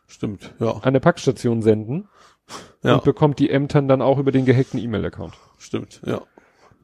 Stimmt, 0.07 0.53
ja. 0.59 0.71
an 0.77 0.93
der 0.93 0.99
Packstation 1.01 1.61
senden 1.61 2.07
Ja, 2.83 2.95
und 2.95 3.03
bekommt 3.03 3.39
die 3.39 3.49
Ämtern 3.49 3.87
dann 3.87 4.01
auch 4.01 4.17
über 4.19 4.31
den 4.31 4.45
gehackten 4.45 4.79
E-Mail-Account. 4.79 5.33
stimmt, 5.59 6.01
ja. 6.05 6.21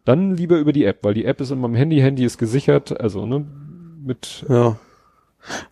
Dann 0.05 0.35
lieber 0.35 0.57
über 0.57 0.73
die 0.73 0.83
App, 0.83 0.99
weil 1.03 1.13
die 1.13 1.23
App 1.23 1.39
ist 1.39 1.51
in 1.51 1.59
meinem 1.59 1.75
Handy, 1.75 1.99
Handy 1.99 2.25
ist 2.25 2.37
gesichert, 2.37 2.99
also 2.99 3.25
ne, 3.25 3.45
mit 4.03 4.45
Ja. 4.49 4.77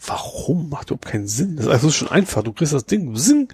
Warum? 0.06 0.70
Macht 0.70 0.90
überhaupt 0.90 1.06
keinen 1.06 1.28
Sinn. 1.28 1.56
Das 1.58 1.66
ist 1.66 1.72
also 1.72 1.92
schon 1.92 2.10
einfach. 2.10 2.44
Du 2.44 2.52
kriegst 2.54 2.74
das 2.74 2.86
Ding, 2.86 3.16
sing, 3.16 3.48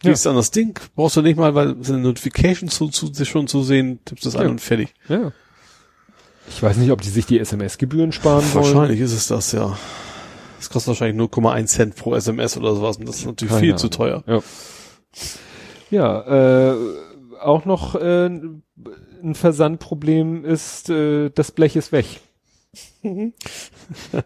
gehst 0.00 0.26
an 0.26 0.34
das 0.36 0.50
Ding, 0.50 0.78
brauchst 0.96 1.16
du 1.16 1.22
nicht 1.22 1.36
mal, 1.36 1.54
weil 1.54 1.76
es 1.80 1.90
eine 1.90 1.98
Notification 2.00 2.68
zu, 2.68 2.88
zu, 2.88 3.12
schon 3.24 3.46
zu 3.48 3.62
sehen, 3.62 4.00
tippst 4.04 4.26
das 4.26 4.36
an 4.36 4.44
Ja. 4.44 4.48
und 4.50 4.60
fertig. 4.60 4.94
ja. 5.08 5.32
Ich 6.48 6.60
weiß 6.62 6.78
nicht, 6.78 6.90
ob 6.90 7.00
die 7.00 7.10
sich 7.10 7.26
die 7.26 7.38
SMS-Gebühren 7.38 8.10
sparen 8.10 8.42
wollen. 8.54 8.64
Wahrscheinlich 8.74 8.98
ist 9.00 9.12
es 9.12 9.28
das, 9.28 9.52
ja. 9.52 9.76
Das 10.60 10.68
kostet 10.68 10.88
wahrscheinlich 10.88 11.18
0,1 11.30 11.66
Cent 11.66 11.96
pro 11.96 12.14
SMS 12.14 12.58
oder 12.58 12.74
sowas 12.74 12.98
und 12.98 13.08
das 13.08 13.16
ist 13.16 13.24
natürlich 13.24 13.54
Keine 13.54 13.60
viel 13.60 13.76
zu 13.76 13.86
Ahnung. 13.86 13.96
teuer. 13.96 14.24
Ja. 14.26 14.42
Ja, 15.90 16.72
äh, 16.72 16.76
auch 17.40 17.64
noch 17.64 17.94
äh, 17.94 18.26
ein 18.26 19.34
Versandproblem 19.34 20.44
ist, 20.44 20.90
äh, 20.90 21.30
das 21.30 21.50
Blech 21.52 21.76
ist 21.76 21.92
weg. 21.92 22.20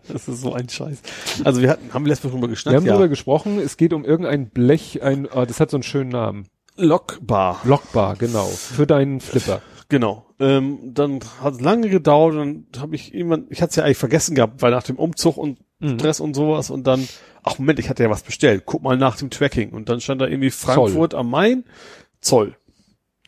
Das 0.08 0.28
ist 0.28 0.42
so 0.42 0.52
ein 0.52 0.68
Scheiß. 0.68 1.00
Also 1.44 1.62
wir 1.62 1.70
hatten, 1.70 1.94
haben 1.94 2.04
letztes 2.04 2.24
Mal 2.24 2.32
drüber 2.32 2.48
Wir 2.48 2.50
geschnackt, 2.50 2.76
haben 2.76 2.84
ja. 2.84 2.92
darüber 2.92 3.08
gesprochen, 3.08 3.58
es 3.58 3.76
geht 3.76 3.92
um 3.92 4.04
irgendein 4.04 4.50
Blech, 4.50 5.02
ein, 5.02 5.26
ah, 5.32 5.46
das 5.46 5.60
hat 5.60 5.70
so 5.70 5.76
einen 5.76 5.84
schönen 5.84 6.10
Namen. 6.10 6.48
Lockbar. 6.76 7.60
Lockbar, 7.64 8.16
genau. 8.16 8.46
Für 8.46 8.86
deinen 8.86 9.20
Flipper. 9.20 9.62
Genau. 9.88 10.26
Ähm, 10.40 10.78
dann 10.92 11.20
hat 11.40 11.54
es 11.54 11.60
lange 11.60 11.88
gedauert 11.88 12.34
und 12.34 12.66
dann 12.72 12.82
habe 12.82 12.96
ich 12.96 13.14
irgendwann, 13.14 13.46
ich 13.48 13.62
hatte 13.62 13.70
es 13.70 13.76
ja 13.76 13.84
eigentlich 13.84 13.96
vergessen 13.96 14.34
gehabt, 14.34 14.60
weil 14.60 14.72
nach 14.72 14.82
dem 14.82 14.96
Umzug 14.96 15.36
und 15.36 15.60
Mhm. 15.84 15.98
Stress 15.98 16.20
und 16.20 16.34
sowas 16.34 16.70
und 16.70 16.86
dann, 16.86 17.06
ach 17.42 17.58
Moment, 17.58 17.78
ich 17.78 17.88
hatte 17.88 18.02
ja 18.02 18.10
was 18.10 18.22
bestellt. 18.22 18.64
Guck 18.66 18.82
mal 18.82 18.96
nach 18.96 19.16
dem 19.16 19.30
Tracking 19.30 19.70
und 19.70 19.88
dann 19.88 20.00
stand 20.00 20.20
da 20.20 20.26
irgendwie 20.26 20.50
Frankfurt 20.50 21.14
am 21.14 21.30
Main, 21.30 21.64
Zoll. 22.20 22.56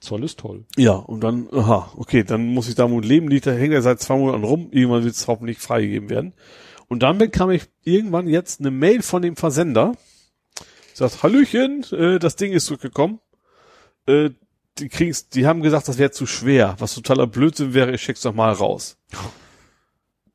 Zoll 0.01 0.24
ist 0.24 0.39
toll. 0.39 0.65
Ja, 0.76 0.92
und 0.92 1.21
dann, 1.22 1.49
aha, 1.53 1.90
okay, 1.97 2.22
dann 2.22 2.47
muss 2.47 2.69
ich 2.69 2.74
da 2.74 2.90
wohl 2.90 3.05
leben, 3.05 3.28
liegt 3.28 3.47
da 3.47 3.53
hängt 3.53 3.74
er 3.74 3.83
seit 3.83 4.01
zwei 4.01 4.17
Monaten 4.17 4.44
rum, 4.44 4.69
irgendwann 4.71 5.05
wird 5.05 5.15
es 5.15 5.26
hoffentlich 5.26 5.58
freigegeben 5.58 6.10
werden. 6.10 6.35
Und 6.89 7.03
dann 7.03 7.19
bekam 7.19 7.51
ich 7.51 7.65
irgendwann 7.83 8.28
jetzt 8.28 8.60
eine 8.60 8.71
Mail 8.71 9.03
von 9.03 9.22
dem 9.22 9.37
Versender, 9.37 9.92
sagt, 10.94 11.22
Hallöchen, 11.22 11.85
äh, 11.92 12.19
das 12.19 12.37
Ding 12.37 12.53
ist 12.53 12.67
zurückgekommen. 12.67 13.21
Äh, 14.06 14.31
die 14.78 14.89
kriegen's, 14.89 15.28
die 15.28 15.47
haben 15.47 15.62
gesagt, 15.62 15.89
das 15.89 15.99
wäre 15.99 16.10
zu 16.10 16.26
schwer, 16.26 16.76
was 16.78 16.94
totaler 16.94 17.26
Blödsinn 17.26 17.74
wäre, 17.74 17.92
ich 17.92 18.03
schick's 18.03 18.22
doch 18.22 18.35
mal 18.35 18.53
raus. 18.53 18.99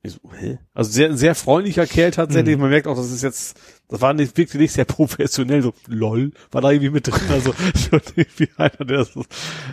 Ich 0.03 0.13
so, 0.13 0.19
hä? 0.35 0.57
Also 0.73 0.91
sehr, 0.91 1.15
sehr 1.15 1.35
freundlicher 1.35 1.85
Kerl 1.85 2.11
tatsächlich. 2.11 2.57
Man 2.57 2.71
merkt 2.71 2.87
auch, 2.87 2.95
das 2.95 3.11
ist 3.11 3.21
jetzt, 3.21 3.59
das 3.87 4.01
war 4.01 4.13
nicht, 4.13 4.35
wirklich 4.35 4.59
nicht 4.59 4.73
sehr 4.73 4.85
professionell, 4.85 5.61
so, 5.61 5.73
lol, 5.87 6.31
war 6.51 6.61
da 6.61 6.71
irgendwie 6.71 6.89
mit 6.89 7.07
drin, 7.07 7.29
also, 7.29 7.53
schon 7.75 8.01
irgendwie 8.15 8.49
einer, 8.57 8.85
der 8.85 8.97
das, 8.97 9.11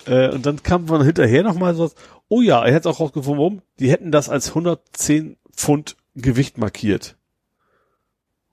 äh, 0.06 0.28
und 0.34 0.44
dann 0.44 0.62
kam 0.62 0.84
man 0.84 1.02
hinterher 1.02 1.42
nochmal 1.42 1.74
so, 1.74 1.90
oh 2.28 2.42
ja, 2.42 2.62
er 2.62 2.74
hätte 2.74 2.90
auch 2.90 3.00
rausgefunden, 3.00 3.38
warum, 3.38 3.62
die 3.78 3.90
hätten 3.90 4.12
das 4.12 4.28
als 4.28 4.48
110 4.48 5.36
Pfund 5.56 5.96
Gewicht 6.14 6.58
markiert. 6.58 7.16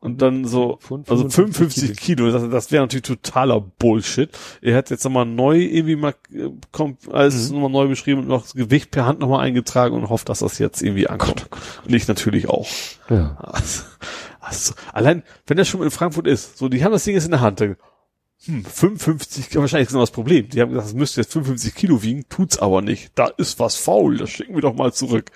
Und 0.06 0.22
dann 0.22 0.46
so, 0.46 0.78
Pfund, 0.78 1.10
also 1.10 1.28
55 1.28 1.98
55 1.98 1.98
Kilo, 1.98 2.32
das, 2.32 2.48
das 2.48 2.72
wäre 2.72 2.84
natürlich 2.84 3.06
totaler 3.06 3.60
Bullshit. 3.60 4.30
Er 4.62 4.78
hat 4.78 4.92
jetzt 4.92 5.04
nochmal 5.04 5.26
neu 5.26 5.60
irgendwie 5.60 5.96
mal, 5.96 6.14
äh, 6.32 6.52
kommt, 6.72 7.12
alles 7.12 7.50
nochmal 7.50 7.72
neu 7.72 7.88
beschrieben 7.88 8.22
und 8.22 8.28
noch 8.28 8.44
das 8.44 8.54
Gewicht 8.54 8.92
per 8.92 9.08
Hand 9.08 9.20
nochmal 9.20 9.44
eingetragen 9.44 9.96
und 9.96 10.10
hofft, 10.10 10.30
dass 10.30 10.40
das 10.40 10.60
jetzt 10.60 10.84
irgendwie 10.84 11.08
ankommt. 11.08 11.48
Und 11.88 11.94
ich 11.96 12.08
natürlich 12.08 12.48
auch. 12.48 12.68
Ja. 13.10 13.36
Also, 13.40 13.84
also, 14.42 14.74
allein, 14.94 15.24
wenn 15.48 15.58
das 15.58 15.68
schon 15.68 15.82
in 15.82 15.90
Frankfurt 15.90 16.28
ist, 16.28 16.60
so, 16.60 16.70
die 16.70 16.84
haben 16.84 16.92
das 16.92 17.04
Ding 17.04 17.16
jetzt 17.16 17.26
in 17.26 17.32
der 17.32 17.42
Hand, 17.42 17.62
dann, 17.62 17.76
hm, 18.46 18.64
55, 18.64 19.56
wahrscheinlich 19.56 19.88
ist 19.88 19.94
noch 19.94 20.02
das 20.02 20.12
Problem. 20.12 20.50
Die 20.50 20.62
haben 20.62 20.70
gesagt, 20.70 20.90
es 20.90 20.94
müsste 20.94 21.22
jetzt 21.22 21.34
55 21.34 21.74
Kilo 21.74 22.04
wiegen, 22.04 22.30
tut's 22.30 22.60
aber 22.60 22.84
nicht. 22.84 23.12
Da 23.16 23.26
ist 23.26 23.60
was 23.60 23.76
faul, 23.76 24.18
das 24.18 24.30
schicken 24.30 24.54
wir 24.54 24.62
doch 24.62 24.76
mal 24.76 24.94
zurück. 24.94 25.32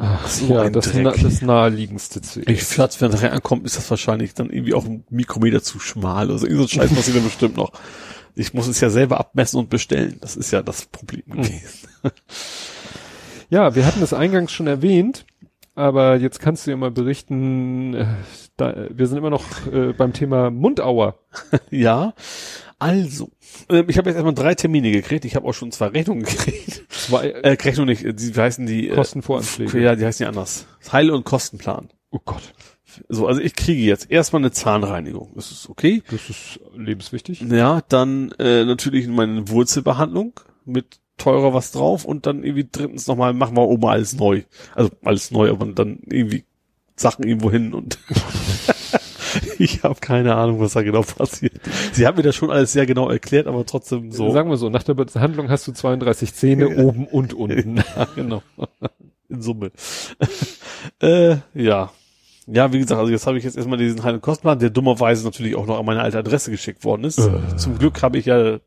Ach, 0.00 0.28
so 0.28 0.46
ja, 0.46 0.70
das, 0.70 0.94
na, 0.94 1.10
das 1.10 1.42
naheliegendste 1.42 2.22
Ziel. 2.22 2.48
Ich 2.48 2.68
Platz, 2.68 3.00
wenn 3.00 3.12
er 3.12 3.32
ankommt, 3.32 3.66
ist 3.66 3.76
das 3.76 3.90
wahrscheinlich 3.90 4.32
dann 4.32 4.48
irgendwie 4.48 4.74
auch 4.74 4.84
ein 4.84 5.04
Mikrometer 5.10 5.60
zu 5.60 5.80
schmal. 5.80 6.30
Also 6.30 6.46
ein 6.46 6.68
Scheiß 6.68 6.94
passiert 6.94 7.16
dann 7.16 7.24
bestimmt 7.24 7.56
noch. 7.56 7.72
Ich 8.36 8.54
muss 8.54 8.68
es 8.68 8.80
ja 8.80 8.90
selber 8.90 9.18
abmessen 9.18 9.58
und 9.58 9.70
bestellen. 9.70 10.18
Das 10.20 10.36
ist 10.36 10.52
ja 10.52 10.62
das 10.62 10.86
Problem 10.86 11.24
gewesen. 11.26 11.88
Ja, 13.50 13.74
wir 13.74 13.86
hatten 13.86 14.02
es 14.02 14.12
eingangs 14.12 14.52
schon 14.52 14.66
erwähnt, 14.66 15.24
aber 15.74 16.16
jetzt 16.16 16.38
kannst 16.38 16.66
du 16.66 16.70
ja 16.70 16.76
mal 16.76 16.90
berichten, 16.90 17.94
äh, 17.94 18.06
da, 18.58 18.88
wir 18.90 19.06
sind 19.06 19.16
immer 19.16 19.30
noch 19.30 19.44
äh, 19.72 19.94
beim 19.94 20.12
Thema 20.12 20.50
Mundauer. 20.50 21.18
Ja, 21.70 22.12
also, 22.78 23.30
ähm, 23.70 23.86
ich 23.88 23.98
habe 23.98 24.08
jetzt 24.08 24.16
erstmal 24.16 24.34
drei 24.34 24.54
Termine 24.54 24.90
gekriegt. 24.92 25.24
Ich 25.24 25.34
habe 25.34 25.46
auch 25.48 25.54
schon 25.54 25.72
zwei 25.72 25.86
Rechnungen 25.86 26.24
gekriegt. 26.24 26.84
Zwei, 27.08 27.30
Äh, 27.30 27.48
Rechnung 27.62 27.86
nicht, 27.86 28.04
äh, 28.04 28.14
die 28.14 28.32
heißen 28.34 28.66
die? 28.66 28.88
Äh, 28.88 28.94
Kostenvoranschläge. 28.94 29.80
Ja, 29.80 29.96
die 29.96 30.04
heißen 30.04 30.22
ja 30.24 30.28
anders. 30.28 30.66
Heil- 30.92 31.10
und 31.10 31.24
Kostenplan. 31.24 31.88
oh 32.10 32.20
Gott, 32.24 32.42
So, 33.08 33.26
also 33.26 33.40
ich 33.40 33.54
kriege 33.54 33.82
jetzt 33.82 34.10
erstmal 34.10 34.40
eine 34.42 34.50
Zahnreinigung. 34.50 35.32
Das 35.34 35.50
ist 35.50 35.68
okay. 35.68 36.02
das 36.10 36.28
ist 36.30 36.60
lebenswichtig. 36.76 37.40
Ja, 37.42 37.82
dann 37.88 38.32
äh, 38.38 38.64
natürlich 38.64 39.06
meine 39.08 39.48
Wurzelbehandlung 39.48 40.32
mit 40.64 41.00
teurer 41.16 41.52
was 41.52 41.72
drauf 41.72 42.04
und 42.04 42.26
dann 42.26 42.44
irgendwie 42.44 42.68
drittens 42.70 43.06
nochmal 43.08 43.32
machen 43.34 43.56
wir 43.56 43.62
oben 43.66 43.86
alles 43.86 44.14
neu. 44.14 44.42
Also 44.74 44.90
alles 45.04 45.30
neu, 45.30 45.50
aber 45.50 45.66
dann 45.66 45.98
irgendwie 46.06 46.44
Sachen 46.96 47.24
irgendwo 47.26 47.50
hin 47.50 47.74
und 47.74 47.98
ich 49.64 49.82
habe 49.82 50.00
keine 50.00 50.34
Ahnung, 50.34 50.60
was 50.60 50.72
da 50.72 50.82
genau 50.82 51.02
passiert. 51.02 51.60
Sie 51.92 52.06
haben 52.06 52.16
mir 52.16 52.22
das 52.22 52.36
schon 52.36 52.50
alles 52.50 52.72
sehr 52.72 52.86
genau 52.86 53.10
erklärt, 53.10 53.46
aber 53.46 53.64
trotzdem 53.66 54.12
so. 54.12 54.30
Sagen 54.30 54.50
wir 54.50 54.56
so, 54.56 54.70
nach 54.70 54.82
der 54.82 54.94
Behandlung 54.94 55.48
hast 55.48 55.66
du 55.66 55.72
32 55.72 56.34
Zähne 56.34 56.76
oben 56.76 57.06
und 57.06 57.34
unten. 57.34 57.82
Ja, 57.96 58.06
genau. 58.14 58.42
In 59.28 59.42
Summe. 59.42 59.72
äh, 61.02 61.36
ja. 61.54 61.90
Ja, 62.46 62.72
wie 62.72 62.78
gesagt, 62.78 62.98
also 62.98 63.10
jetzt 63.10 63.26
habe 63.26 63.38
ich 63.38 63.44
jetzt 63.44 63.56
erstmal 63.56 63.78
diesen 63.78 64.02
Heil- 64.02 64.14
und 64.14 64.20
Kostenplan, 64.20 64.58
der 64.58 64.70
dummerweise 64.70 65.24
natürlich 65.24 65.54
auch 65.54 65.66
noch 65.66 65.78
an 65.78 65.84
meine 65.84 66.00
alte 66.00 66.18
Adresse 66.18 66.50
geschickt 66.50 66.84
worden 66.84 67.04
ist. 67.04 67.18
Äh. 67.18 67.56
Zum 67.56 67.78
Glück 67.78 68.02
habe 68.02 68.18
ich 68.18 68.26
ja 68.26 68.58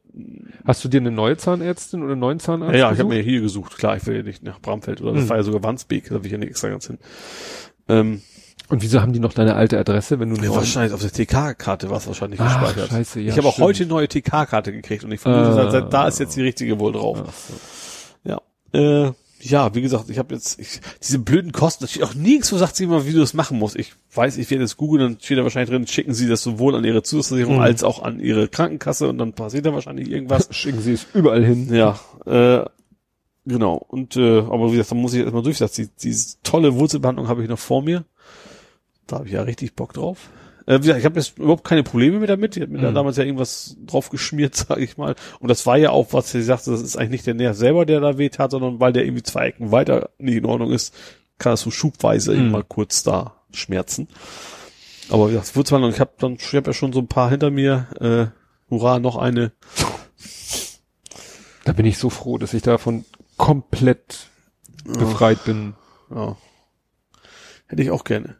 Hast 0.66 0.84
du 0.84 0.90
dir 0.90 1.00
eine 1.00 1.12
neue 1.12 1.38
Zahnärztin 1.38 2.04
oder 2.04 2.12
einen 2.12 2.22
neuen 2.22 2.40
Zahnarzt 2.40 2.74
Ja, 2.74 2.80
ja 2.80 2.92
ich 2.92 3.00
habe 3.00 3.10
mir 3.10 3.22
hier 3.22 3.42
gesucht. 3.42 3.78
Klar, 3.78 3.98
ich 3.98 4.06
will 4.06 4.18
ja 4.18 4.24
nicht 4.24 4.44
nach 4.44 4.60
Bramfeld 4.60 5.02
oder 5.02 5.14
das 5.14 5.24
Hm. 5.24 5.30
war 5.30 5.38
ja 5.38 5.44
sogar 5.44 5.64
Wandsbek, 5.64 6.10
da 6.10 6.16
will 6.16 6.26
ich 6.26 6.32
ja 6.32 6.38
nicht 6.38 6.50
extra 6.50 6.70
ganz 6.70 6.88
hin. 6.88 6.98
Ähm, 7.88 8.22
Und 8.72 8.82
wieso 8.82 9.02
haben 9.02 9.14
die 9.14 9.20
noch 9.20 9.34
deine 9.34 9.56
alte 9.56 9.78
Adresse, 9.78 10.20
wenn 10.20 10.34
du 10.34 10.42
ja, 10.42 10.50
wahrscheinlich 10.56 10.94
auf 10.94 11.02
der 11.02 11.12
TK-Karte 11.12 11.90
war 11.90 11.98
es 11.98 12.08
wahrscheinlich 12.08 12.40
Ach, 12.40 12.60
gespeichert. 12.62 12.90
scheiße, 12.90 13.20
ja, 13.20 13.32
ich 13.32 13.38
habe 13.38 13.48
auch 13.48 13.60
heute 13.60 13.84
eine 13.84 13.90
neue 13.90 14.08
TK-Karte 14.08 14.72
gekriegt 14.72 15.04
und 15.04 15.12
ich 15.12 15.20
vermute, 15.20 15.78
Ah. 15.78 15.82
da 15.82 16.08
ist 16.08 16.20
jetzt 16.20 16.36
die 16.36 16.42
richtige 16.42 16.80
wohl 16.80 16.94
drauf. 16.94 17.22
So. 18.24 18.30
Ja. 18.30 18.42
Äh, 18.74 19.12
ja, 19.44 19.74
wie 19.74 19.82
gesagt, 19.82 20.10
ich 20.10 20.20
habe 20.20 20.36
jetzt 20.36 20.60
ich, 20.60 20.80
diese 21.04 21.18
blöden 21.20 21.52
Kosten, 21.52 21.84
das 21.84 21.92
steht 21.92 22.04
auch 22.04 22.14
nirgends, 22.14 22.54
wo 22.54 22.58
sagt 22.58 22.76
sie 22.76 22.84
immer, 22.84 23.06
wie 23.08 23.12
du 23.12 23.20
das 23.20 23.34
machen 23.34 23.58
musst. 23.58 23.76
Ich 23.76 23.94
weiß, 24.14 24.38
ich 24.38 24.50
werde 24.52 24.64
das 24.64 24.78
googeln, 24.78 25.02
dann 25.02 25.20
steht 25.20 25.38
da 25.40 25.44
wahrscheinlich 25.44 25.70
drin, 25.72 25.88
schicken 25.88 26.14
sie 26.14 26.28
das 26.30 26.44
sowohl 26.44 26.76
an 26.76 26.84
ihre 26.84 27.02
Zusatzversicherung 27.04 27.56
Mhm. 27.56 27.62
als 27.62 27.84
auch 27.84 28.04
an 28.04 28.20
ihre 28.20 28.48
Krankenkasse 28.48 29.10
und 29.10 29.18
dann 29.18 29.34
passiert 29.34 29.66
da 29.66 29.74
wahrscheinlich 29.74 30.10
irgendwas. 30.12 30.48
Schicken 30.56 30.80
sie 30.82 30.94
es 30.94 31.08
überall 31.16 31.44
hin. 31.44 31.74
Ja, 31.74 32.00
äh, 32.26 32.64
genau. 33.48 33.84
Und 33.88 34.16
äh, 34.16 34.40
aber 34.42 34.68
wie 34.68 34.78
gesagt, 34.78 34.92
da 34.92 34.96
muss 34.96 35.14
ich 35.16 35.22
erstmal 35.22 35.42
durchsetzen. 35.44 35.86
Die, 35.86 36.04
diese 36.04 36.36
tolle 36.44 36.76
Wurzelbehandlung 36.76 37.28
habe 37.28 37.42
ich 37.44 37.50
noch 37.50 37.60
vor 37.60 37.82
mir. 37.82 38.06
Da 39.08 39.18
habe 39.18 39.28
ich 39.28 39.34
ja 39.34 39.42
richtig 39.42 39.76
Bock 39.76 39.94
drauf. 39.94 40.30
Äh, 40.68 40.76
wie 40.78 40.82
gesagt, 40.82 41.00
ich 41.00 41.06
habe 41.06 41.20
jetzt 41.20 41.38
überhaupt 41.40 41.64
keine 41.64 41.84
Probleme 41.84 42.20
mehr 42.20 42.28
damit. 42.28 42.56
Die 42.56 42.62
hat 42.62 42.70
mir 42.70 42.80
da 42.80 42.92
Mhm. 42.92 42.96
damals 42.96 43.18
ja 43.18 43.24
irgendwas 43.24 43.78
drauf 43.86 44.10
geschmiert, 44.10 44.56
sage 44.56 44.82
ich 44.84 44.98
mal. 44.98 45.16
Und 45.40 45.50
das 45.50 45.66
war 45.66 45.78
ja 45.78 45.90
auch, 45.90 46.14
was 46.14 46.32
sie 46.32 46.44
sagte, 46.44 46.72
das 46.72 46.82
ist 46.82 46.98
eigentlich 46.98 47.12
nicht 47.12 47.28
der 47.28 47.34
Nerv 47.34 47.58
selber, 47.58 47.86
der 47.86 48.00
da 48.00 48.18
weht 48.18 48.40
hat, 48.40 48.52
sondern 48.52 48.80
weil 48.80 48.94
der 48.94 49.04
irgendwie 49.06 49.24
zwei 49.24 49.48
Ecken 49.48 49.72
weiter 49.72 50.10
nicht 50.20 50.36
in 50.38 50.46
Ordnung 50.46 50.72
ist, 50.72 50.94
kann 51.40 51.54
das 51.54 51.62
so 51.62 51.72
schubweise 51.72 52.34
Mhm. 52.36 52.52
mal 52.52 52.64
kurz 52.64 53.04
da 53.04 53.36
schmerzen. 53.52 54.08
Aber 55.10 55.28
wie 55.28 55.34
gesagt, 55.34 55.56
Wurzelbehandlung, 55.56 55.92
ich 55.94 56.00
habe 56.00 56.12
dann, 56.20 56.34
ich 56.36 56.56
hab 56.56 56.68
ja 56.68 56.74
schon 56.74 56.94
so 56.94 57.00
ein 57.00 57.08
paar 57.08 57.30
hinter 57.32 57.50
mir. 57.52 57.88
Äh, 58.00 58.28
hurra, 58.70 59.00
noch 59.00 59.18
eine. 59.18 59.52
Da 61.66 61.74
bin 61.74 61.86
ich 61.86 61.98
so 61.98 62.10
froh, 62.10 62.38
dass 62.38 62.54
ich 62.54 62.62
davon 62.62 63.06
komplett 63.38 64.28
befreit 64.86 65.44
bin. 65.44 65.74
Ja. 66.14 66.38
Hätte 67.68 67.82
ich 67.84 67.92
auch 67.92 68.04
gerne. 68.04 68.36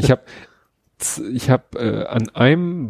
Ich 0.00 0.10
habe 0.10 0.22
ich 1.32 1.48
hab, 1.48 1.76
äh, 1.76 2.04
an 2.04 2.28
einem 2.30 2.88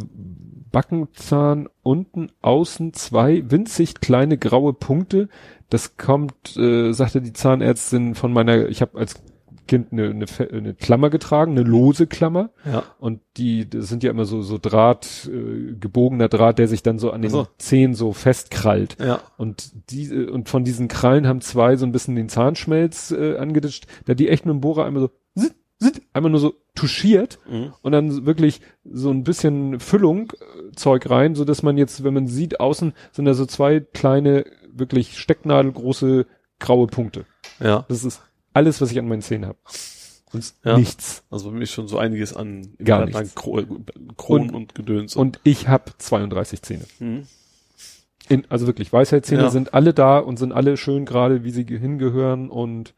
Backenzahn 0.72 1.68
unten 1.82 2.28
außen 2.42 2.92
zwei 2.92 3.48
winzig 3.50 4.00
kleine 4.00 4.38
graue 4.38 4.72
Punkte. 4.72 5.28
Das 5.68 5.96
kommt, 5.96 6.56
äh, 6.56 6.92
sagte 6.92 7.20
die 7.20 7.32
Zahnärztin 7.32 8.14
von 8.14 8.32
meiner, 8.32 8.68
ich 8.68 8.80
habe 8.80 8.98
als 8.98 9.22
Kind 9.70 9.92
eine, 9.92 10.10
eine, 10.10 10.26
eine 10.52 10.74
Klammer 10.74 11.10
getragen, 11.10 11.52
eine 11.52 11.62
lose 11.62 12.08
Klammer. 12.08 12.50
Ja. 12.64 12.82
Und 12.98 13.20
die, 13.36 13.70
das 13.70 13.88
sind 13.88 14.02
ja 14.02 14.10
immer 14.10 14.24
so, 14.24 14.42
so 14.42 14.58
Draht, 14.58 15.30
äh, 15.32 15.74
gebogener 15.78 16.28
Draht, 16.28 16.58
der 16.58 16.66
sich 16.66 16.82
dann 16.82 16.98
so 16.98 17.12
an 17.12 17.22
den 17.22 17.30
so. 17.30 17.46
Zehen 17.56 17.94
so 17.94 18.12
festkrallt. 18.12 18.96
Ja. 18.98 19.20
Und 19.36 19.70
die, 19.90 20.06
äh, 20.06 20.28
und 20.28 20.48
von 20.48 20.64
diesen 20.64 20.88
Krallen 20.88 21.28
haben 21.28 21.40
zwei 21.40 21.76
so 21.76 21.86
ein 21.86 21.92
bisschen 21.92 22.16
den 22.16 22.28
Zahnschmelz 22.28 23.12
äh, 23.12 23.36
angeditscht, 23.36 23.86
da 24.06 24.14
die 24.14 24.28
echt 24.28 24.44
mit 24.44 24.54
dem 24.54 24.60
Bohrer 24.60 24.86
einmal 24.86 25.02
so, 25.02 25.10
zit, 25.80 26.02
einmal 26.12 26.30
nur 26.30 26.40
so 26.40 26.54
touchiert 26.74 27.38
Mhm. 27.50 27.72
und 27.82 27.92
dann 27.92 28.26
wirklich 28.26 28.60
so 28.84 29.10
ein 29.10 29.24
bisschen 29.24 29.80
Füllung 29.80 30.32
äh, 30.32 30.72
Zeug 30.76 31.08
rein, 31.10 31.34
so 31.34 31.44
dass 31.44 31.62
man 31.62 31.76
jetzt, 31.78 32.04
wenn 32.04 32.14
man 32.14 32.26
sieht, 32.28 32.60
außen 32.60 32.92
sind 33.12 33.24
da 33.24 33.34
so 33.34 33.46
zwei 33.46 33.80
kleine, 33.80 34.44
wirklich 34.72 35.18
stecknadelgroße 35.18 36.26
graue 36.58 36.86
Punkte. 36.86 37.24
Ja. 37.58 37.84
Das 37.88 38.04
ist 38.04 38.22
alles, 38.52 38.80
was 38.80 38.90
ich 38.92 38.98
an 38.98 39.08
meinen 39.08 39.22
Zähnen 39.22 39.46
habe. 39.46 39.58
Und 40.32 40.54
Ja. 40.64 40.76
nichts. 40.78 41.24
Also 41.30 41.50
bei 41.50 41.56
mir 41.56 41.62
ist 41.64 41.72
schon 41.72 41.88
so 41.88 41.98
einiges 41.98 42.34
an 42.36 42.74
Gar 42.84 43.02
an 43.02 43.08
nichts. 43.08 43.34
Kro 43.34 43.62
Kronen 44.16 44.50
und, 44.50 44.74
Gedöns. 44.76 45.16
Und 45.16 45.40
ich 45.42 45.66
habe 45.68 45.90
32 45.98 46.62
Zähne. 46.62 46.84
Mhm. 47.00 47.26
In, 48.28 48.44
also 48.48 48.66
wirklich, 48.68 48.92
Weisheitszähne 48.92 49.42
Ja. 49.44 49.50
sind 49.50 49.74
alle 49.74 49.92
da 49.92 50.18
und 50.18 50.38
sind 50.38 50.52
alle 50.52 50.76
schön 50.76 51.04
gerade, 51.04 51.42
wie 51.42 51.50
sie 51.50 51.64
ge- 51.64 51.78
hingehören 51.80 52.48
und. 52.48 52.94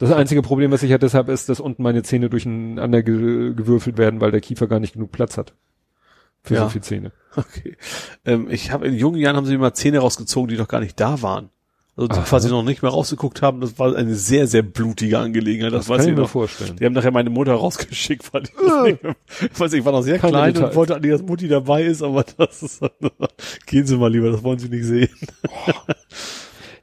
Das 0.00 0.10
einzige 0.12 0.42
Problem, 0.42 0.70
was 0.72 0.82
ich 0.82 0.90
halt 0.90 1.02
deshalb 1.02 1.28
ist, 1.28 1.48
dass 1.48 1.60
unten 1.60 1.82
meine 1.82 2.02
Zähne 2.02 2.28
durcheinander 2.30 3.02
ge 3.02 3.54
gewürfelt 3.54 3.98
werden, 3.98 4.20
weil 4.20 4.30
der 4.32 4.40
Kiefer 4.40 4.66
gar 4.66 4.80
nicht 4.80 4.94
genug 4.94 5.12
Platz 5.12 5.36
hat. 5.38 5.54
Für 6.42 6.54
Ja. 6.54 6.62
so 6.64 6.70
viele 6.70 6.82
Zähne. 6.82 7.12
Okay. 7.36 7.76
Ähm, 8.24 8.48
ich 8.50 8.72
habe 8.72 8.88
in 8.88 8.94
jungen 8.94 9.18
Jahren 9.20 9.36
haben 9.36 9.44
sie 9.46 9.52
mir 9.52 9.58
mal 9.58 9.74
Zähne 9.74 9.98
rausgezogen, 9.98 10.48
die 10.48 10.56
noch 10.56 10.68
gar 10.68 10.80
nicht 10.80 10.98
da 10.98 11.20
waren. 11.22 11.50
Also 11.96 12.08
die 12.08 12.14
Aha. 12.14 12.22
quasi 12.22 12.48
noch 12.48 12.62
nicht 12.62 12.80
mehr 12.82 12.90
rausgeguckt 12.92 13.42
haben. 13.42 13.60
Das 13.60 13.78
war 13.78 13.94
eine 13.94 14.14
sehr, 14.14 14.46
sehr 14.46 14.62
blutige 14.62 15.18
Angelegenheit. 15.18 15.72
Das, 15.72 15.80
Das 15.86 15.88
weiß 15.90 15.96
kann 15.98 16.06
ich 16.06 16.10
ich 16.12 16.16
mir 16.16 16.22
noch. 16.22 16.30
vorstellen. 16.30 16.76
Die 16.76 16.86
haben 16.86 16.94
nachher 16.94 17.10
meine 17.10 17.28
Mutter 17.28 17.52
rausgeschickt, 17.52 18.32
weil 18.32 18.44
ich, 18.44 18.50
ich 19.52 19.60
weiß, 19.60 19.72
ich 19.74 19.84
war 19.84 19.92
noch 19.92 20.00
sehr 20.02 20.18
Keine 20.18 20.32
klein 20.32 20.54
Details. 20.54 20.70
und 20.70 20.76
wollte 20.76 20.94
eigentlich, 20.96 21.12
dass 21.12 21.22
Mutti 21.22 21.46
dabei 21.46 21.82
ist, 21.84 22.02
aber 22.02 22.24
das 22.38 22.62
ist, 22.62 22.80
gehen 23.66 23.86
Sie 23.86 23.98
mal 23.98 24.10
lieber, 24.10 24.30
das 24.30 24.42
wollen 24.42 24.58
Sie 24.58 24.70
nicht 24.70 24.84
sehen. 24.86 25.10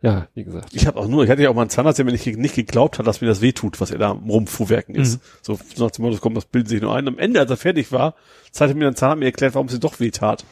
Ja, 0.02 0.28
wie 0.36 0.44
gesagt. 0.44 0.70
Ich 0.74 0.86
habe 0.88 1.00
auch 1.00 1.08
nur, 1.08 1.24
ich 1.24 1.30
hatte 1.30 1.42
ja 1.42 1.50
auch 1.50 1.56
mal 1.56 1.62
einen 1.62 1.70
Zahnarzt, 1.70 1.98
der 1.98 2.06
mir 2.06 2.12
nicht, 2.12 2.26
nicht 2.26 2.56
geglaubt 2.56 3.00
hat, 3.00 3.08
dass 3.08 3.22
mir 3.22 3.28
das 3.28 3.42
wehtut, 3.42 3.82
was 3.82 3.92
er 3.92 3.98
da 3.98 4.12
am 4.12 4.30
rumfuhrwerken 4.30 4.94
ist. 4.96 5.16
Mhm. 5.16 5.22
So 5.42 5.60
nach 5.84 5.92
dem 5.92 6.06
Motto, 6.06 6.18
komm, 6.22 6.36
das 6.36 6.46
bildet 6.46 6.70
sich 6.70 6.82
nur 6.82 6.96
ein. 6.96 7.08
Am 7.08 7.18
Ende, 7.18 7.40
als 7.40 7.50
er 7.50 7.58
fertig 7.58 7.92
war, 7.92 8.16
zeigte 8.52 8.76
mir 8.76 8.88
ein 8.88 8.96
Zahnarzt 8.96 9.20
mir 9.20 9.26
erklärt, 9.26 9.56
warum 9.56 9.70
sie 9.70 9.80
doch 9.80 10.00
wehtat. 10.00 10.46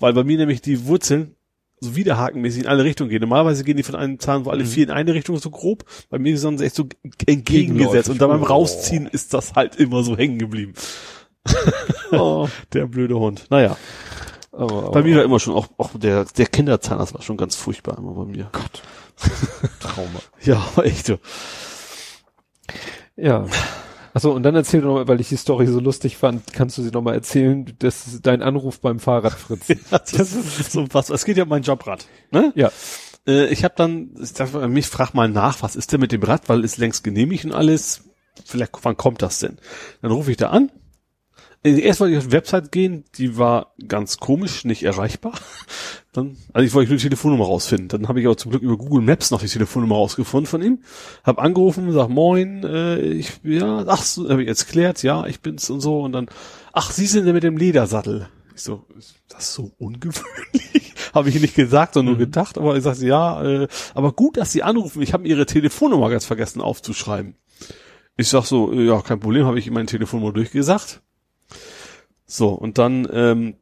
Weil 0.00 0.12
bei 0.12 0.24
mir 0.24 0.36
nämlich 0.36 0.60
die 0.60 0.86
Wurzeln 0.86 1.34
so 1.80 1.96
widerhakenmäßig 1.96 2.62
in 2.62 2.68
alle 2.68 2.84
Richtungen 2.84 3.10
gehen. 3.10 3.20
Normalerweise 3.22 3.64
gehen 3.64 3.76
die 3.76 3.82
von 3.82 3.96
einem 3.96 4.18
Zahn, 4.20 4.44
wo 4.44 4.50
alle 4.50 4.62
Mhm. 4.62 4.68
vier 4.68 4.84
in 4.84 4.90
eine 4.90 5.14
Richtung 5.14 5.36
so 5.38 5.50
grob. 5.50 5.84
Bei 6.10 6.18
mir 6.18 6.38
sind 6.38 6.58
sie 6.58 6.64
echt 6.66 6.76
so 6.76 6.86
entgegengesetzt. 7.26 8.08
Und 8.08 8.20
dann 8.20 8.28
beim 8.30 8.42
Oh. 8.42 8.46
Rausziehen 8.46 9.06
ist 9.06 9.34
das 9.34 9.54
halt 9.54 9.76
immer 9.76 10.04
so 10.04 10.16
hängen 10.16 10.38
geblieben. 10.38 10.74
Oh, 12.12 12.48
Der 12.72 12.86
blöde 12.86 13.18
Hund. 13.18 13.46
Naja, 13.50 13.76
aber, 14.52 14.90
bei 14.90 15.02
mir 15.02 15.16
war 15.16 15.24
immer 15.24 15.40
schon 15.40 15.54
auch, 15.54 15.68
auch 15.78 15.90
der, 15.94 16.26
der 16.26 16.46
Kinderzahnarzt 16.46 17.14
war 17.14 17.22
schon 17.22 17.38
ganz 17.38 17.56
furchtbar 17.56 17.96
immer 17.98 18.12
bei 18.12 18.24
mir. 18.26 18.50
Gott. 18.52 18.82
Trauma. 19.80 20.20
Ja, 20.42 20.62
echt 20.82 21.06
so. 21.06 21.18
Ja. 23.16 23.46
Achso, 24.14 24.30
und 24.32 24.42
dann 24.42 24.54
erzähl 24.54 24.82
doch 24.82 24.94
mal, 24.94 25.08
weil 25.08 25.20
ich 25.22 25.30
die 25.30 25.36
Story 25.36 25.66
so 25.66 25.80
lustig 25.80 26.18
fand, 26.18 26.52
kannst 26.52 26.76
du 26.76 26.82
sie 26.82 26.90
noch 26.90 27.00
mal 27.00 27.14
erzählen, 27.14 27.72
dass 27.78 28.20
dein 28.20 28.42
Anruf 28.42 28.80
beim 28.80 29.00
Fahrrad 29.00 29.32
Fritz. 29.32 29.68
Das 29.90 30.12
ist 30.12 30.72
so 30.72 30.86
was. 30.92 31.08
Es 31.08 31.24
geht 31.24 31.38
ja 31.38 31.44
um 31.44 31.48
mein 31.48 31.62
Jobrad. 31.62 32.06
Ne? 32.30 32.52
ja. 32.54 32.70
Äh, 33.26 33.46
ich 33.46 33.64
habe 33.64 33.74
dann, 33.76 34.10
ich 34.20 34.34
dachte, 34.34 34.68
mich 34.68 34.86
frag 34.86 35.14
mal 35.14 35.28
nach, 35.28 35.62
was 35.62 35.76
ist 35.76 35.92
denn 35.92 36.00
mit 36.00 36.12
dem 36.12 36.22
Rad, 36.22 36.48
weil 36.48 36.64
ist 36.64 36.76
längst 36.76 37.04
genehmigt 37.04 37.46
und 37.46 37.52
alles. 37.52 38.04
Vielleicht, 38.44 38.72
wann 38.82 38.96
kommt 38.96 39.22
das 39.22 39.38
denn? 39.38 39.58
Dann 40.02 40.10
rufe 40.10 40.30
ich 40.30 40.36
da 40.36 40.50
an. 40.50 40.70
Äh, 41.64 41.80
Erst 41.80 42.00
wollte 42.00 42.12
ich 42.12 42.18
auf 42.18 42.26
die 42.26 42.32
Website 42.32 42.72
gehen, 42.72 43.04
die 43.16 43.38
war 43.38 43.74
ganz 43.86 44.18
komisch, 44.18 44.64
nicht 44.64 44.82
erreichbar. 44.82 45.34
Dann, 46.12 46.36
also 46.52 46.66
ich 46.66 46.74
wollte 46.74 46.90
nur 46.90 46.98
die 46.98 47.04
Telefonnummer 47.04 47.46
rausfinden. 47.46 47.88
Dann 47.88 48.08
habe 48.08 48.20
ich 48.20 48.26
aber 48.26 48.36
zum 48.36 48.50
Glück 48.50 48.62
über 48.62 48.76
Google 48.76 49.02
Maps 49.02 49.30
noch 49.30 49.40
die 49.40 49.48
Telefonnummer 49.48 49.96
rausgefunden 49.96 50.46
von 50.46 50.62
ihm. 50.62 50.80
Hab 51.24 51.38
angerufen, 51.38 51.90
sag 51.92 52.08
Moin, 52.08 52.64
äh, 52.64 52.98
ich 53.00 53.40
ja, 53.44 53.84
ach 53.86 54.02
so, 54.02 54.28
habe 54.28 54.42
ich 54.42 54.48
jetzt 54.48 54.68
klärt, 54.68 55.02
ja, 55.02 55.26
ich 55.26 55.40
bin's 55.40 55.70
und 55.70 55.80
so 55.80 56.02
und 56.02 56.12
dann, 56.12 56.28
ach, 56.72 56.90
Sie 56.90 57.06
sind 57.06 57.26
ja 57.26 57.32
mit 57.32 57.44
dem 57.44 57.56
Ledersattel. 57.56 58.28
Ich 58.54 58.62
so, 58.62 58.84
ist 58.98 59.14
das 59.28 59.54
so 59.54 59.72
ungewöhnlich? 59.78 60.92
habe 61.14 61.28
ich 61.28 61.40
nicht 61.40 61.54
gesagt, 61.54 61.94
sondern 61.94 62.16
nur 62.16 62.26
gedacht, 62.26 62.58
aber 62.58 62.76
ich 62.76 62.82
sagte, 62.82 63.06
ja, 63.06 63.42
äh, 63.42 63.68
aber 63.94 64.12
gut, 64.12 64.36
dass 64.36 64.52
Sie 64.52 64.62
anrufen. 64.62 65.00
Ich 65.02 65.12
habe 65.12 65.26
Ihre 65.26 65.46
Telefonnummer 65.46 66.10
ganz 66.10 66.24
vergessen 66.24 66.60
aufzuschreiben. 66.60 67.36
Ich 68.16 68.28
sag 68.28 68.44
so, 68.44 68.72
ja, 68.72 69.00
kein 69.00 69.20
Problem, 69.20 69.46
habe 69.46 69.58
ich 69.58 69.66
ihm 69.66 69.74
meine 69.74 69.86
Telefonnummer 69.86 70.32
durchgesagt. 70.32 71.00
So, 72.32 72.48
und 72.48 72.78
dann, 72.78 73.06
ähm, 73.12 73.56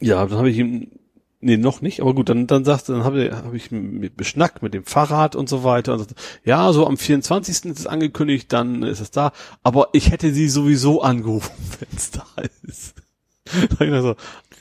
ja, 0.00 0.24
dann 0.24 0.38
habe 0.38 0.50
ich 0.50 0.58
ihm, 0.58 0.92
nee, 1.40 1.56
noch 1.56 1.80
nicht, 1.80 2.00
aber 2.00 2.14
gut, 2.14 2.28
dann, 2.28 2.46
dann 2.46 2.64
sagte, 2.64 2.92
dann 2.92 3.02
habe 3.02 3.28
hab 3.32 3.52
ich 3.54 3.72
mit 3.72 4.16
beschnackt 4.16 4.62
mit 4.62 4.72
dem 4.72 4.84
Fahrrad 4.84 5.34
und 5.34 5.48
so 5.48 5.64
weiter. 5.64 5.94
Und 5.94 5.98
sagte, 5.98 6.14
ja, 6.44 6.72
so 6.72 6.86
am 6.86 6.96
24. 6.96 7.64
ist 7.64 7.80
es 7.80 7.86
angekündigt, 7.88 8.52
dann 8.52 8.84
ist 8.84 9.00
es 9.00 9.10
da. 9.10 9.32
Aber 9.64 9.88
ich 9.94 10.12
hätte 10.12 10.32
sie 10.32 10.48
sowieso 10.48 11.02
angerufen, 11.02 11.50
wenn 11.80 11.96
es 11.96 12.12
da 12.12 12.26
ist. 12.62 12.94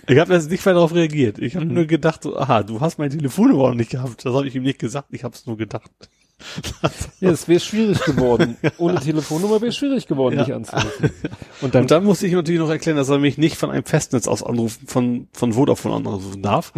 Ich 0.08 0.18
habe 0.18 0.34
jetzt 0.34 0.50
nicht 0.50 0.66
mehr 0.66 0.74
darauf 0.74 0.96
reagiert. 0.96 1.38
Ich 1.38 1.56
habe 1.56 1.68
nur 1.68 1.86
gedacht, 1.86 2.24
so, 2.24 2.36
aha, 2.36 2.64
du 2.64 2.82
hast 2.82 2.98
meine 2.98 3.16
Telefonnummer 3.16 3.68
noch 3.68 3.76
nicht 3.76 3.92
gehabt. 3.92 4.26
Das 4.26 4.34
habe 4.34 4.48
ich 4.48 4.56
ihm 4.56 4.64
nicht 4.64 4.80
gesagt, 4.80 5.10
ich 5.12 5.24
habe 5.24 5.36
es 5.36 5.46
nur 5.46 5.56
gedacht. 5.56 5.92
Ja, 7.20 7.32
es 7.32 7.48
wäre 7.50 7.60
schwierig 7.60 8.00
geworden. 8.06 8.56
Ohne 8.78 9.00
Telefonnummer 9.00 9.56
wäre 9.62 9.68
es 9.68 9.76
schwierig 9.76 10.08
geworden, 10.08 10.38
Ja. 10.38 10.46
dich 10.46 10.54
anzurufen. 10.54 11.10
Und 11.62 11.76
dann, 11.76 11.82
Und 11.84 11.92
dann 11.92 12.04
musste 12.06 12.28
ich 12.28 12.34
natürlich 12.34 12.60
noch 12.62 12.70
erklären, 12.70 12.96
dass 12.96 13.10
er 13.10 13.20
mich 13.20 13.38
nicht 13.38 13.58
von 13.58 13.70
einem 13.72 13.84
Festnetz 13.84 14.26
aus 14.28 14.42
anrufen, 14.42 14.88
von, 14.88 15.28
von 15.34 15.54
Vodafone 15.54 15.96
anrufen 15.96 16.42
darf. 16.42 16.72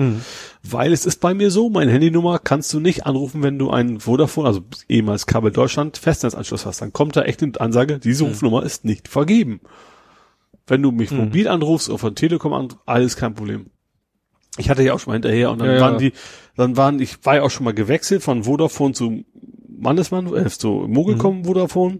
Weil 0.63 0.91
es 0.93 1.05
ist 1.05 1.19
bei 1.21 1.33
mir 1.35 1.51
so, 1.51 1.69
meine 1.69 1.91
Handynummer 1.91 2.39
kannst 2.39 2.73
du 2.73 2.79
nicht 2.79 3.05
anrufen, 3.05 3.43
wenn 3.43 3.59
du 3.59 3.69
einen 3.69 3.99
Vodafone, 3.99 4.47
also 4.47 4.61
ehemals 4.89 5.27
Kabel 5.27 5.51
Deutschland, 5.51 5.97
Festnetzanschluss 5.97 6.65
hast. 6.65 6.81
Dann 6.81 6.91
kommt 6.91 7.15
da 7.15 7.21
echt 7.21 7.43
eine 7.43 7.59
Ansage, 7.61 7.99
diese 7.99 8.23
Rufnummer 8.23 8.63
ist 8.63 8.83
nicht 8.83 9.07
vergeben. 9.07 9.61
Wenn 10.67 10.81
du 10.81 10.91
mich 10.91 11.11
mobil 11.11 11.47
anrufst 11.47 11.89
oder 11.89 11.97
von 11.99 12.15
Telekom 12.15 12.53
an, 12.53 12.69
alles 12.85 13.15
kein 13.15 13.35
Problem. 13.35 13.67
Ich 14.57 14.69
hatte 14.69 14.83
ja 14.83 14.93
auch 14.93 14.99
schon 14.99 15.11
mal 15.11 15.15
hinterher 15.15 15.49
und 15.51 15.59
dann 15.59 15.67
Ja, 15.67 15.73
ja. 15.75 15.81
waren 15.81 15.97
die, 15.97 16.13
dann 16.57 16.75
waren, 16.77 16.99
ich 16.99 17.23
war 17.25 17.35
ja 17.37 17.41
auch 17.43 17.49
schon 17.51 17.63
mal 17.63 17.73
gewechselt 17.73 18.21
von 18.21 18.43
Vodafone 18.43 18.93
zu 18.93 19.23
Mannesmann, 19.81 20.33
äh, 20.35 20.49
zu 20.49 20.85
Mogelcom 20.87 21.39
Mhm. 21.39 21.45
Vodafone. 21.45 21.99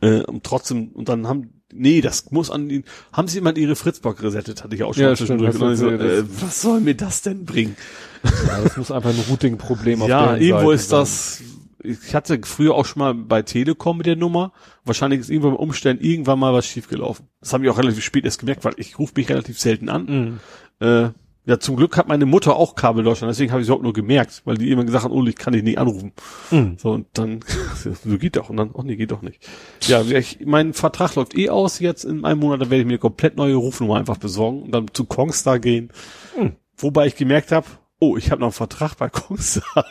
Äh, 0.00 0.22
und 0.22 0.44
trotzdem, 0.44 0.88
und 0.92 1.08
dann 1.08 1.26
haben, 1.26 1.62
nee, 1.72 2.00
das 2.00 2.30
muss 2.30 2.50
an 2.50 2.68
die, 2.68 2.84
haben 3.12 3.28
sie 3.28 3.36
jemand 3.38 3.58
ihre 3.58 3.74
Fritzbox 3.76 4.22
resettet, 4.22 4.62
hatte 4.62 4.74
ich 4.74 4.82
auch 4.84 4.94
schon 4.94 5.02
Ja, 5.02 5.08
mal 5.10 5.16
stimmt, 5.16 5.40
du 5.40 5.76
so, 5.76 5.90
äh, 5.90 6.24
was 6.40 6.62
soll 6.62 6.80
mir 6.80 6.94
das 6.94 7.22
denn 7.22 7.44
bringen? 7.44 7.76
ja, 8.24 8.60
das 8.62 8.76
muss 8.76 8.90
einfach 8.90 9.10
ein 9.10 9.20
Routing-Problem 9.28 10.02
auf 10.02 10.08
ja, 10.08 10.36
irgendwo 10.36 10.70
Seite 10.70 10.74
ist 10.74 10.88
sein. 10.90 11.00
das, 11.00 11.42
ich 11.82 12.14
hatte 12.14 12.40
früher 12.44 12.74
auch 12.74 12.84
schon 12.86 13.00
mal 13.00 13.14
bei 13.14 13.42
Telekom 13.42 13.98
mit 13.98 14.06
der 14.06 14.16
Nummer, 14.16 14.52
wahrscheinlich 14.84 15.20
ist 15.20 15.30
irgendwann 15.30 15.52
beim 15.52 15.60
Umstellen 15.60 16.00
irgendwann 16.00 16.38
mal 16.38 16.52
was 16.52 16.66
schiefgelaufen. 16.66 17.26
Das 17.40 17.52
habe 17.52 17.64
ich 17.64 17.70
auch 17.70 17.78
relativ 17.78 18.04
spät 18.04 18.24
erst 18.24 18.40
gemerkt, 18.40 18.64
weil 18.64 18.74
ich 18.76 18.98
rufe 18.98 19.14
mich 19.16 19.28
relativ 19.28 19.58
selten 19.58 19.88
an. 19.88 20.40
Mhm. 20.80 20.86
Äh, 20.86 21.10
ja, 21.48 21.58
zum 21.58 21.76
Glück 21.76 21.96
hat 21.96 22.08
meine 22.08 22.26
Mutter 22.26 22.56
auch 22.56 22.74
Kabel 22.74 23.02
Deutschland, 23.02 23.30
deswegen 23.30 23.52
habe 23.52 23.62
ich 23.62 23.64
es 23.64 23.68
überhaupt 23.68 23.82
nur 23.82 23.94
gemerkt, 23.94 24.42
weil 24.44 24.58
die 24.58 24.70
immer 24.70 24.84
gesagt 24.84 25.06
hat, 25.06 25.10
oh, 25.10 25.24
ich 25.24 25.34
kann 25.34 25.54
dich 25.54 25.62
nicht 25.62 25.78
anrufen. 25.78 26.12
Mhm. 26.50 26.76
So, 26.76 26.90
und 26.90 27.06
dann, 27.14 27.40
so 28.04 28.18
geht 28.18 28.36
doch, 28.36 28.50
und 28.50 28.58
dann, 28.58 28.70
oh 28.74 28.82
nee, 28.82 28.96
geht 28.96 29.12
doch 29.12 29.22
nicht. 29.22 29.48
Ja, 29.86 30.02
ich, 30.02 30.40
mein 30.44 30.74
Vertrag 30.74 31.14
läuft 31.14 31.34
eh 31.38 31.48
aus 31.48 31.78
jetzt 31.78 32.04
in 32.04 32.26
einem 32.26 32.40
Monat, 32.40 32.60
da 32.60 32.68
werde 32.68 32.82
ich 32.82 32.86
mir 32.86 32.92
eine 32.92 32.98
komplett 32.98 33.38
neue 33.38 33.54
Rufnummer 33.54 33.96
einfach 33.96 34.18
besorgen 34.18 34.62
und 34.64 34.72
dann 34.72 34.88
zu 34.92 35.06
Kongstar 35.06 35.58
gehen. 35.58 35.90
Mhm. 36.38 36.56
Wobei 36.76 37.06
ich 37.06 37.16
gemerkt 37.16 37.50
habe, 37.50 37.66
oh, 37.98 38.18
ich 38.18 38.30
habe 38.30 38.42
noch 38.42 38.48
einen 38.48 38.52
Vertrag 38.52 38.96
bei 38.96 39.08
Kongstar. 39.08 39.86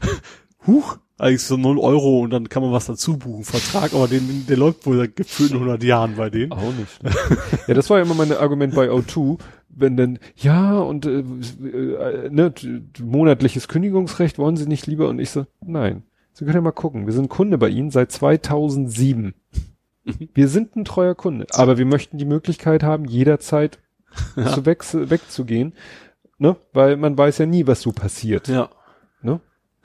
Huch, 0.66 0.98
eigentlich 1.18 1.42
so 1.42 1.56
0 1.56 1.78
Euro 1.78 2.20
und 2.20 2.30
dann 2.30 2.48
kann 2.48 2.62
man 2.62 2.72
was 2.72 2.86
dazu 2.86 3.18
buchen. 3.18 3.44
Vertrag, 3.44 3.92
aber 3.92 4.06
den, 4.08 4.46
der 4.48 4.56
läuft 4.56 4.86
wohl 4.86 4.96
seit 4.98 5.16
gefühlten 5.16 5.56
100 5.56 5.82
Jahren 5.82 6.16
bei 6.16 6.30
denen. 6.30 6.52
Auch 6.52 6.72
nicht. 6.72 7.02
Ne? 7.02 7.10
ja, 7.66 7.74
das 7.74 7.90
war 7.90 7.98
ja 7.98 8.04
immer 8.04 8.14
mein 8.14 8.32
Argument 8.32 8.74
bei 8.74 8.88
O2, 8.90 9.38
wenn 9.68 9.96
dann, 9.96 10.18
ja, 10.36 10.78
und 10.78 11.06
äh, 11.06 11.18
äh, 11.20 12.30
ne, 12.30 12.52
monatliches 13.02 13.68
Kündigungsrecht 13.68 14.38
wollen 14.38 14.56
Sie 14.56 14.66
nicht 14.66 14.86
lieber? 14.86 15.08
Und 15.08 15.18
ich 15.18 15.30
so, 15.30 15.46
nein. 15.60 16.04
Sie 16.32 16.44
können 16.44 16.54
ja 16.56 16.60
mal 16.60 16.70
gucken. 16.70 17.06
Wir 17.06 17.12
sind 17.12 17.28
Kunde 17.28 17.58
bei 17.58 17.68
Ihnen 17.68 17.90
seit 17.90 18.12
2007. 18.12 19.34
Wir 20.34 20.48
sind 20.48 20.76
ein 20.76 20.84
treuer 20.84 21.14
Kunde, 21.14 21.46
aber 21.52 21.78
wir 21.78 21.84
möchten 21.84 22.16
die 22.16 22.24
Möglichkeit 22.24 22.82
haben, 22.82 23.04
jederzeit 23.04 23.78
zu 24.34 24.64
wechsel, 24.64 25.10
wegzugehen, 25.10 25.74
ne? 26.38 26.56
Weil 26.72 26.96
man 26.96 27.18
weiß 27.18 27.38
ja 27.38 27.46
nie, 27.46 27.66
was 27.66 27.82
so 27.82 27.92
passiert, 27.92 28.48
Ja. 28.48 28.70
ne? 29.20 29.40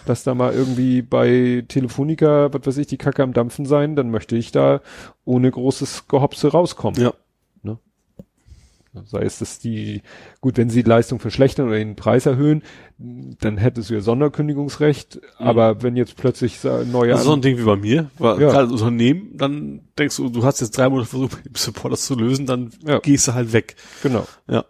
Dass 0.06 0.24
da 0.24 0.36
mal 0.36 0.54
irgendwie 0.54 1.02
bei 1.02 1.64
Telefonica, 1.68 2.52
was 2.54 2.66
weiß 2.68 2.78
ich, 2.78 2.88
die 2.88 2.98
Kacke 2.98 3.24
am 3.24 3.32
Dampfen 3.34 3.66
sein, 3.66 3.96
dann 3.96 4.12
möchte 4.12 4.36
ich 4.36 4.52
da 4.52 4.82
ohne 5.26 5.50
großes 5.50 6.08
Gehopse 6.08 6.50
rauskommen. 6.52 7.02
Ja. 7.02 7.14
Sei 9.06 9.24
es, 9.24 9.40
dass 9.40 9.58
die, 9.58 10.04
gut, 10.40 10.56
wenn 10.58 10.70
sie 10.70 10.84
die 10.84 10.90
Leistung 10.90 11.18
verschlechtern 11.20 11.66
oder 11.68 11.78
den 11.80 11.96
Preis 11.96 12.28
erhöhen, 12.28 12.62
dann 13.00 13.58
hättest 13.58 13.90
du 13.90 13.96
ja 13.96 14.02
Sonderkündigungsrecht. 14.02 15.20
Aber 15.40 15.82
wenn 15.82 15.96
jetzt 15.96 16.16
plötzlich 16.16 16.60
sa- 16.60 16.84
neue, 16.84 17.14
Also 17.14 17.24
so 17.26 17.34
ein 17.34 17.42
Ding 17.42 17.58
wie 17.58 17.64
bei 17.64 17.76
mir, 17.76 18.12
weil 18.20 18.40
Ja. 18.40 18.52
gerade 18.52 18.72
Unternehmen, 18.72 19.36
dann 19.36 19.82
denkst 19.98 20.18
du, 20.18 20.30
du 20.30 20.44
hast 20.44 20.62
jetzt 20.62 20.78
drei 20.78 20.90
Monate 20.90 21.10
versucht, 21.10 21.38
mit 21.38 21.46
dem 21.56 21.56
Support 21.56 21.94
das 21.94 22.06
zu 22.06 22.14
lösen, 22.14 22.46
dann 22.46 22.70
Ja. 22.86 23.00
gehst 23.00 23.28
du 23.28 23.34
halt 23.34 23.52
weg. 23.52 23.78
genau. 24.04 24.28
Ja. 24.48 24.64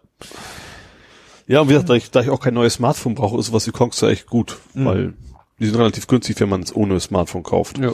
Ja, 1.46 1.60
und 1.60 1.68
wie 1.68 1.72
gesagt, 1.72 1.90
da 1.90 1.94
ich, 1.94 2.10
da 2.10 2.20
ich 2.22 2.30
auch 2.30 2.40
kein 2.40 2.54
neues 2.54 2.74
Smartphone 2.74 3.14
brauche, 3.14 3.38
ist 3.38 3.52
was 3.52 3.66
wie 3.66 3.70
Kongstar 3.72 4.10
echt 4.10 4.26
gut, 4.26 4.58
Mhm. 4.74 4.84
weil 4.84 5.14
die 5.58 5.66
sind 5.66 5.76
relativ 5.76 6.06
günstig, 6.06 6.40
wenn 6.40 6.48
man 6.48 6.62
es 6.62 6.74
ohne 6.74 6.98
Smartphone 7.00 7.42
kauft. 7.42 7.78
Ja. 7.78 7.92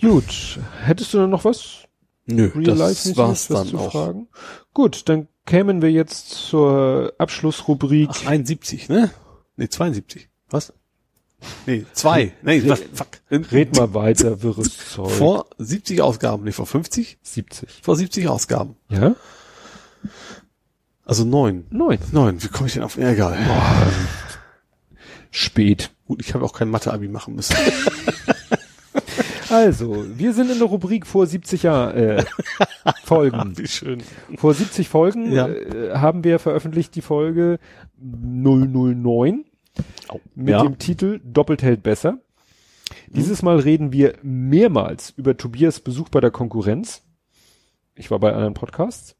Gut. 0.00 0.58
Hättest 0.82 1.14
du 1.14 1.18
dann 1.18 1.30
noch 1.30 1.44
was? 1.44 1.84
Nö, 2.26 2.50
Real 2.54 2.64
das 2.64 2.78
Life 2.78 3.16
war's 3.16 3.48
dann 3.48 3.74
auch. 3.76 3.92
fragen? 3.92 4.28
Gut, 4.74 5.08
dann 5.08 5.28
kämen 5.46 5.80
wir 5.80 5.90
jetzt 5.90 6.28
zur 6.30 7.14
Abschlussrubrik. 7.18 8.10
Ach, 8.12 8.26
71, 8.26 8.88
ne? 8.88 9.10
Nee, 9.56 9.68
72. 9.68 10.28
Was? 10.50 10.72
Nee, 11.66 11.84
zwei. 11.92 12.32
Nee, 12.42 12.62
was, 12.68 12.82
fuck. 12.92 13.08
Red 13.30 13.76
mal 13.76 13.94
weiter, 13.94 14.42
wirres 14.42 14.76
Zeug. 14.92 15.10
Vor 15.10 15.46
70 15.58 16.00
Ausgaben, 16.02 16.44
nicht 16.44 16.56
vor 16.56 16.66
50? 16.66 17.18
70. 17.22 17.68
Vor 17.82 17.94
70 17.96 18.28
Ausgaben. 18.28 18.76
Ja? 18.88 19.14
Also 21.06 21.24
neun. 21.24 21.66
Neun. 21.70 21.98
Neun. 22.12 22.42
Wie 22.42 22.48
komme 22.48 22.66
ich 22.66 22.74
denn 22.74 22.82
auf? 22.82 22.98
Ja, 22.98 23.10
egal. 23.10 23.38
Spät. 25.30 25.90
Gut, 26.06 26.20
ich 26.20 26.34
habe 26.34 26.44
auch 26.44 26.52
kein 26.52 26.68
Mathe-Abi 26.68 27.08
machen 27.08 27.34
müssen. 27.36 27.56
Also, 29.48 30.04
wir 30.18 30.32
sind 30.34 30.50
in 30.50 30.58
der 30.58 30.66
Rubrik 30.66 31.06
vor 31.06 31.24
70 31.24 31.62
Jahr, 31.62 31.94
äh, 31.94 32.24
Folgen. 33.04 33.56
Wie 33.56 33.68
schön. 33.68 34.02
Vor 34.36 34.52
70 34.54 34.88
Folgen 34.88 35.30
Ja. 35.32 35.46
äh, 35.46 35.94
haben 35.96 36.24
wir 36.24 36.40
veröffentlicht 36.40 36.96
die 36.96 37.00
Folge 37.00 37.60
009 37.96 39.44
mit 40.34 40.48
Ja. 40.48 40.62
dem 40.64 40.78
Titel 40.78 41.20
Doppelt 41.22 41.62
hält 41.62 41.84
besser. 41.84 42.18
Dieses 43.06 43.42
Mal 43.42 43.60
reden 43.60 43.92
wir 43.92 44.14
mehrmals 44.22 45.10
über 45.16 45.36
Tobias 45.36 45.78
Besuch 45.78 46.08
bei 46.08 46.20
der 46.20 46.32
Konkurrenz. 46.32 47.02
Ich 47.94 48.10
war 48.10 48.18
bei 48.18 48.32
anderen 48.32 48.54
Podcasts. 48.54 49.14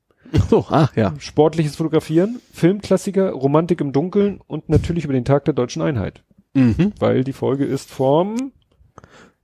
So, 0.49 0.67
ah, 0.71 0.89
ja. 0.95 1.15
Sportliches 1.19 1.77
Fotografieren, 1.77 2.41
Filmklassiker, 2.53 3.31
Romantik 3.31 3.81
im 3.81 3.93
Dunkeln 3.93 4.41
und 4.47 4.69
natürlich 4.69 5.05
über 5.05 5.13
den 5.13 5.25
Tag 5.25 5.45
der 5.45 5.55
deutschen 5.55 5.83
Einheit. 5.83 6.23
Mhm. 6.55 6.93
Weil 6.99 7.25
die 7.25 7.33
Folge 7.33 7.65
ist 7.65 7.91
vom 7.91 8.53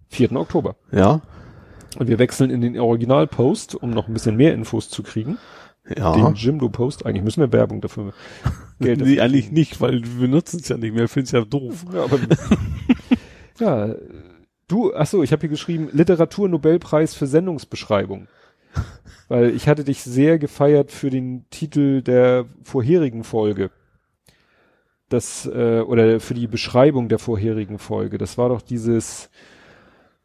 4. 0.09 0.33
Oktober. 0.33 0.77
Ja. 0.91 1.21
Und 1.99 2.09
wir 2.09 2.19
wechseln 2.19 2.51
in 2.51 2.61
den 2.61 2.79
Originalpost, 2.79 3.75
um 3.75 3.91
noch 3.91 4.09
ein 4.09 4.15
bisschen 4.15 4.37
mehr 4.37 4.55
Infos 4.55 4.89
zu 4.89 5.03
kriegen. 5.03 5.39
Ja. 5.97 6.13
Den 6.13 6.35
Jimdo-Post. 6.35 7.05
Eigentlich 7.05 7.25
müssen 7.25 7.41
wir 7.41 7.53
Werbung 7.53 7.81
dafür 7.81 8.13
Geld 8.81 9.01
nee, 9.05 9.21
eigentlich 9.21 9.51
nicht, 9.51 9.81
weil 9.81 10.03
wir 10.19 10.29
nutzen 10.29 10.61
es 10.61 10.69
ja 10.69 10.77
nicht 10.77 10.95
mehr, 10.95 11.09
finden 11.09 11.27
es 11.27 11.33
ja 11.33 11.45
doof. 11.45 11.85
Ja, 11.93 12.05
aber 12.05 12.19
ja, 13.59 13.95
du, 14.69 14.95
ach 14.95 15.07
so, 15.07 15.23
ich 15.23 15.33
habe 15.33 15.41
hier 15.41 15.51
geschrieben 15.51 15.89
Literaturnobelpreis 15.93 17.15
für 17.15 17.27
Sendungsbeschreibung. 17.27 18.29
Weil 19.29 19.51
ich 19.51 19.69
hatte 19.69 19.85
dich 19.85 20.03
sehr 20.03 20.39
gefeiert 20.39 20.91
für 20.91 21.11
den 21.11 21.47
Titel 21.51 22.03
der 22.03 22.47
vorherigen 22.63 23.25
Folge. 23.25 23.71
Das 25.09 25.47
äh, 25.47 25.81
oder 25.81 26.21
für 26.21 26.35
die 26.35 26.47
Beschreibung 26.47 27.09
der 27.09 27.19
vorherigen 27.19 27.79
Folge. 27.79 28.19
Das 28.19 28.39
war 28.39 28.49
doch 28.49 28.63
dieses 28.63 29.31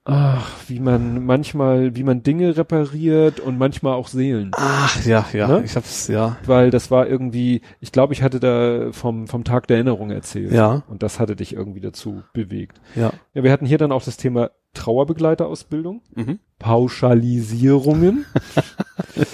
ach, 0.10 0.50
wie 0.68 0.80
man 0.80 1.26
manchmal, 1.26 1.96
wie 1.96 2.04
man 2.04 2.24
Dinge 2.24 2.56
repariert 2.58 3.40
und 3.40 3.58
manchmal 3.58 3.94
auch 3.94 4.08
Seelen. 4.08 4.52
Ach, 4.56 5.06
ja, 5.06 5.26
ja, 5.34 5.48
Ne? 5.48 5.64
ich 5.66 5.76
hab's, 5.76 6.08
ja. 6.08 6.38
Weil 6.46 6.72
das 6.72 6.90
war 6.92 7.08
irgendwie, 7.08 7.62
ich 7.82 7.92
glaube, 7.92 8.14
ich 8.14 8.24
hatte 8.24 8.40
da 8.40 8.92
vom, 8.94 9.28
vom 9.28 9.44
Tag 9.44 9.68
der 9.68 9.78
Erinnerung 9.78 10.10
erzählt. 10.12 10.52
Ja. 10.54 10.84
Und 10.88 11.04
das 11.04 11.20
hatte 11.20 11.36
dich 11.36 11.54
irgendwie 11.54 11.82
dazu 11.82 12.24
bewegt. 12.34 12.80
Ja. 12.96 13.12
Ja, 13.34 13.44
wir 13.44 13.52
hatten 13.52 13.66
hier 13.66 13.78
dann 13.78 13.92
auch 13.92 14.04
das 14.04 14.18
Thema 14.18 14.52
Trauerbegleiterausbildung, 14.74 16.02
Mhm. 16.16 16.40
Pauschalisierungen. 16.60 18.26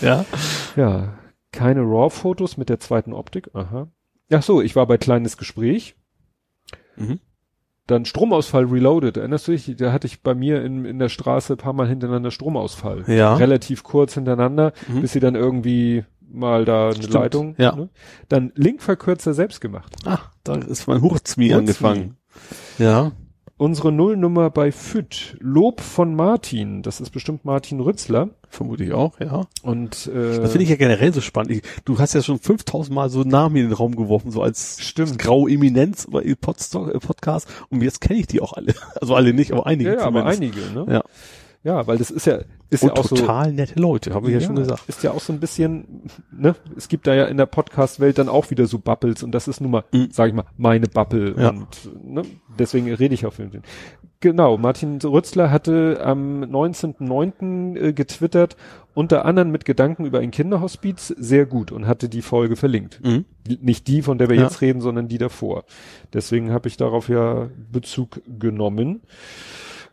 Ja. 0.02 0.26
ja, 0.76 1.14
keine 1.52 1.82
RAW-Fotos 1.82 2.58
mit 2.58 2.70
der 2.70 2.80
zweiten 2.80 3.14
Optik. 3.14 3.50
Aha. 3.54 3.88
Ach 4.32 4.44
so, 4.44 4.62
ich 4.62 4.76
war 4.76 4.88
bei 4.88 4.98
kleines 4.98 5.38
Gespräch. 5.38 5.96
Mhm. 6.96 7.20
Dann 7.88 8.06
Stromausfall 8.06 8.66
reloaded. 8.66 9.18
Erinnerst 9.18 9.48
du 9.48 9.52
dich? 9.52 9.76
Da 9.76 9.92
hatte 9.92 10.08
ich 10.08 10.22
bei 10.22 10.34
mir 10.34 10.64
in, 10.64 10.86
in 10.86 11.00
der 11.00 11.10
Straße 11.10 11.54
ein 11.54 11.58
paar 11.58 11.74
Mal 11.74 11.88
hintereinander 11.88 12.32
Stromausfall. 12.32 13.04
Ja. 13.08 13.36
Relativ 13.36 13.84
kurz 13.84 14.14
hintereinander, 14.14 14.72
Mhm. 14.88 15.02
bis 15.02 15.12
sie 15.12 15.20
dann 15.20 15.36
irgendwie 15.36 16.06
mal 16.32 16.64
da 16.66 16.86
eine 16.86 16.96
Stimmt, 16.96 17.14
Leitung. 17.14 17.56
ja. 17.58 17.76
Ne? 17.76 17.90
Dann 18.30 18.52
Linkverkürzer 18.56 19.34
selbst 19.34 19.60
gemacht. 19.62 19.96
Ah, 20.06 20.20
da 20.44 20.56
ist 20.56 20.88
mein 20.88 21.02
Hurzmi. 21.02 21.54
angefangen. 21.54 22.16
Ja. 22.80 23.12
Unsere 23.64 23.94
Nullnummer 23.94 24.50
bei 24.50 24.74
FÜD. 24.74 25.38
Lob 25.40 25.80
von 25.80 26.16
Martin. 26.16 26.82
Das 26.82 27.00
ist 27.00 27.12
bestimmt 27.12 27.46
Martin 27.46 27.80
Rützler. 27.80 28.32
Vermute 28.50 28.84
ich 28.84 28.92
auch, 28.92 29.18
ja. 29.22 29.46
Und 29.62 30.12
äh, 30.14 30.42
Das 30.42 30.52
finde 30.52 30.64
ich 30.64 30.70
ja 30.70 30.76
generell 30.76 31.14
so 31.14 31.22
spannend. 31.22 31.52
Ich, 31.52 31.62
du 31.86 31.98
hast 31.98 32.14
ja 32.14 32.22
schon 32.22 32.40
5000 32.40 32.94
Mal 32.94 33.10
so 33.10 33.22
Namen 33.24 33.56
in 33.56 33.70
den 33.70 33.72
Raum 33.72 33.96
geworfen, 33.96 34.32
so 34.32 34.42
als 34.42 34.82
Stimmt. 34.82 35.18
graue 35.18 35.50
Eminenz 35.50 36.08
bei 36.12 36.36
Podstock, 36.36 36.92
Podcast. 37.00 37.48
Und 37.70 37.82
jetzt 37.82 38.02
kenne 38.02 38.20
ich 38.20 38.28
die 38.28 38.42
auch 38.42 38.52
alle. 38.52 38.74
Also 39.00 39.16
alle 39.16 39.34
nicht, 39.34 39.54
aber 39.54 39.66
einige 39.66 39.92
ja, 39.92 40.00
ja, 40.00 40.06
aber 40.08 40.26
einige, 40.26 40.60
ne? 40.60 40.86
Ja. 40.90 41.04
Ja, 41.64 41.88
weil 41.88 41.98
das 41.98 42.12
ist 42.12 42.26
ja 42.28 42.40
ist 42.70 42.84
Und 42.84 42.90
ja 42.90 42.96
auch 42.96 43.06
so 43.06 43.16
total 43.16 43.54
nette 43.54 43.80
Leute, 43.80 44.14
habe 44.14 44.28
ich 44.28 44.34
ja, 44.34 44.42
schon 44.42 44.56
gesagt. 44.56 44.84
Ist 44.88 45.02
ja 45.04 45.12
auch 45.12 45.22
so 45.22 45.32
ein 45.32 45.40
bisschen, 45.40 46.02
ne, 46.32 46.56
es 46.76 46.88
gibt 46.90 47.08
da 47.08 47.14
ja 47.14 47.26
in 47.26 47.38
der 47.38 47.46
Podcast-Welt 47.46 48.18
dann 48.18 48.28
auch 48.30 48.50
wieder 48.50 48.66
so 48.66 48.80
Bubbles 48.80 49.24
und 49.24 49.32
das 49.32 49.48
ist 49.48 49.62
nun 49.62 49.72
mal, 49.72 49.84
Mhm. 49.94 50.10
sag 50.12 50.28
ich 50.28 50.34
mal, 50.34 50.46
meine 50.58 50.88
Bubble 50.88 51.36
Ja. 51.38 51.50
und 51.52 51.68
ne, 52.04 52.24
deswegen 52.60 52.92
rede 52.94 53.14
ich 53.14 53.26
auch 53.26 53.34
für 53.34 53.46
den. 53.46 53.62
Genau, 54.20 54.58
Martin 54.58 55.00
Rützler 55.02 55.52
hatte 55.52 56.00
am 56.04 56.44
19.09. 56.44 57.76
äh, 57.78 57.94
getwittert, 57.94 58.56
unter 58.94 59.26
anderem 59.26 59.52
mit 59.52 59.66
Gedanken 59.66 60.06
über 60.06 60.20
ein 60.20 60.32
Kinderhospiz, 60.32 61.08
sehr 61.18 61.46
gut 61.46 61.72
und 61.72 61.88
hatte 61.88 62.10
die 62.10 62.22
Folge 62.22 62.56
verlinkt. 62.56 63.00
Mhm. 63.04 63.26
Nicht 63.62 63.88
die, 63.88 64.02
von 64.02 64.18
der 64.18 64.30
wir 64.30 64.38
Ja. 64.38 64.44
jetzt 64.44 64.62
reden, 64.62 64.82
sondern 64.82 65.08
die 65.08 65.18
davor. 65.18 65.64
Deswegen 66.14 66.52
habe 66.52 66.68
ich 66.68 66.78
darauf 66.78 67.10
ja 67.10 67.50
Bezug 67.72 68.22
genommen. 68.40 69.02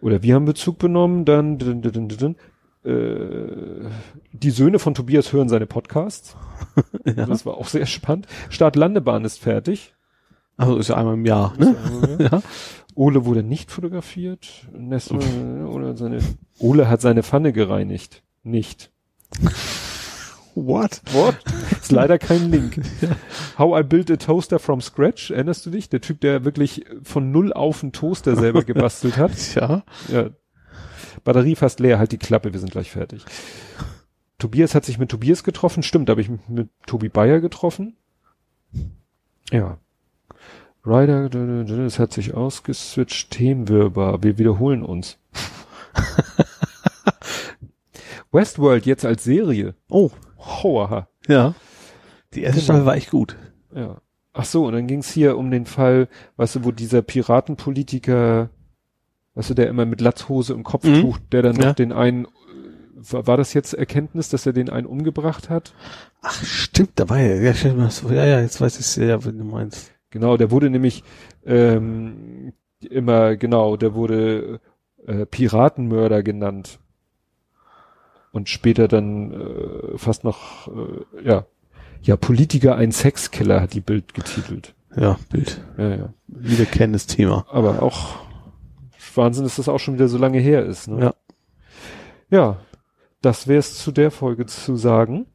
Oder 0.01 0.23
wir 0.23 0.35
haben 0.35 0.45
Bezug 0.45 0.79
genommen, 0.79 1.25
dann, 1.25 1.59
dun, 1.59 1.83
dun, 1.83 2.09
dun, 2.09 2.37
äh, 2.85 3.89
die 4.33 4.51
Söhne 4.51 4.79
von 4.79 4.95
Tobias 4.95 5.33
hören 5.33 5.49
seine 5.49 5.67
Podcasts. 5.67 6.37
Ja. 7.05 7.27
Das 7.27 7.45
war 7.45 7.55
auch 7.55 7.67
sehr 7.67 7.87
spannend. 7.87 8.27
Start-Landebahn 8.51 9.25
ist 9.25 9.41
fertig. 9.41 9.95
Also 10.57 10.77
ist 10.77 10.89
ja 10.89 10.97
einmal 10.97 11.15
im 11.15 11.25
Jahr, 11.25 11.55
ne? 11.59 11.75
Ja. 12.31 12.43
Ole 12.95 13.25
wurde 13.25 13.43
nicht 13.43 13.71
fotografiert. 13.71 14.69
Nestor, 14.73 15.21
Ole, 15.67 15.97
seine, 15.97 16.21
Ole 16.59 16.89
hat 16.89 17.01
seine 17.01 17.23
Pfanne 17.23 17.53
gereinigt. 17.53 18.23
Nicht. 18.45 18.93
What? 20.55 21.03
What? 21.13 21.37
Ist 21.81 21.93
leider 21.93 22.19
kein 22.19 22.51
Link. 22.51 22.81
How 23.59 23.79
I 23.79 23.83
built 23.83 24.11
a 24.11 24.17
toaster 24.17 24.59
from 24.59 24.81
scratch. 24.81 25.31
Erinnerst 25.31 25.65
du 25.67 25.71
dich? 25.71 25.89
Der 25.89 26.01
Typ, 26.01 26.21
der 26.21 26.45
wirklich 26.45 26.85
von 27.03 27.31
null 27.31 27.53
auf 27.53 27.83
einen 27.83 27.93
Toaster 27.93 28.37
selber 28.37 28.65
gebastelt 28.65 29.17
hat. 29.17 29.33
Ja. 29.55 29.83
Ja. 30.09 30.31
Batterie 31.25 31.57
fast 31.57 31.81
leer, 31.81 31.99
halt 31.99 32.13
die 32.13 32.19
Klappe, 32.19 32.53
wir 32.53 32.61
sind 32.61 32.73
gleich 32.73 32.91
fertig. 32.91 33.25
Tobias 34.39 34.75
hat 34.75 34.85
sich 34.85 34.99
mit 34.99 35.11
Tobias 35.11 35.45
getroffen, 35.45 35.83
stimmt, 35.83 36.09
da 36.09 36.13
habe 36.13 36.21
ich 36.21 36.29
mich 36.29 36.41
mit 36.49 36.69
Tobi 36.87 37.09
Bayer 37.09 37.41
getroffen. 37.41 37.97
Ja. 39.51 39.79
Ryder, 40.87 41.29
es 41.85 41.99
hat 41.99 42.13
sich 42.13 42.35
ausgeswitcht, 42.35 43.31
Themenwirrwarr, 43.31 44.23
wir 44.23 44.39
wiederholen 44.39 44.83
uns. 44.83 45.19
Westworld 48.33 48.87
jetzt 48.87 49.05
als 49.05 49.25
Serie. 49.25 49.75
Oh, 49.89 50.11
Hauaha. 50.41 51.09
ja. 51.29 51.55
Die 52.35 52.43
erste 52.43 52.61
Genau. 52.61 52.65
Staffel 52.75 52.87
war 52.87 52.95
echt 52.97 53.11
gut. 53.11 53.37
Ja. 53.75 54.01
Ach 54.33 54.45
so, 54.45 54.65
und 54.67 54.73
dann 54.75 54.87
ging's 54.87 55.11
hier 55.11 55.37
um 55.37 55.51
den 55.51 55.67
Fall, 55.67 56.07
weißt 56.37 56.55
du, 56.57 56.65
wo 56.65 56.71
dieser 56.71 57.03
Piratenpolitiker, 57.03 58.51
weißt 59.35 59.51
du, 59.51 59.55
der 59.55 59.69
immer 59.69 59.85
mit 59.85 60.01
Latzhose 60.01 60.53
im 60.55 60.63
Kopftuch, 60.63 61.19
der 61.33 61.43
dann 61.43 61.57
Ja. 61.57 61.69
noch 61.69 61.75
den 61.75 61.91
einen, 61.93 62.29
war, 62.95 63.27
war 63.27 63.37
das 63.37 63.53
jetzt 63.55 63.75
Erkenntnis, 63.75 64.29
dass 64.29 64.47
er 64.47 64.53
den 64.53 64.71
einen 64.71 64.87
umgebracht 64.87 65.51
hat? 65.51 65.75
Ach, 66.23 66.45
stimmt, 66.45 66.93
da 66.97 67.09
war 67.09 67.19
ja, 67.19 67.35
ja, 67.35 67.53
ja, 67.53 68.25
ja, 68.25 68.41
jetzt 68.41 68.61
weiß 68.61 68.79
ich 68.79 69.03
ja, 69.05 69.25
wenn 69.25 69.39
du 69.39 69.45
meinst. 69.45 69.93
Genau, 70.11 70.37
der 70.37 70.51
wurde 70.53 70.71
nämlich 70.71 71.03
ähm, 71.45 72.53
immer, 72.89 73.37
genau, 73.37 73.77
der 73.77 73.95
wurde 73.95 74.61
äh, 75.07 75.27
Piratenmörder 75.27 76.23
genannt. 76.23 76.79
Und 78.33 78.49
später 78.49 78.87
dann 78.89 79.33
äh, 79.33 79.99
fast 79.99 80.25
noch, 80.25 80.69
äh, 80.69 81.29
ja, 81.29 81.47
ja, 82.03 82.17
Politiker 82.17 82.77
ein 82.77 82.93
Sexkiller 82.93 83.61
hat 83.61 83.75
die 83.75 83.81
Bild 83.81 84.15
getitelt. 84.15 84.75
Ja, 84.97 85.19
Bild. 85.31 85.61
Ja, 85.77 85.89
ja. 85.97 86.15
Wieder 86.27 86.65
kennendes 86.65 87.07
Thema. 87.07 87.45
Aber 87.51 87.83
auch 87.83 88.17
Wahnsinn, 89.15 89.45
dass 89.45 89.57
das 89.57 89.69
auch 89.69 89.79
schon 89.79 89.95
wieder 89.95 90.09
so 90.09 90.19
lange 90.19 90.39
her 90.39 90.65
ist. 90.65 90.89
Ne? 90.89 91.01
Ja. 91.01 91.15
Ja, 92.31 92.57
das 93.23 93.49
wäre 93.49 93.59
es 93.59 93.77
zu 93.77 93.93
der 93.93 94.11
Folge 94.11 94.47
zu 94.47 94.77
sagen. 94.77 95.27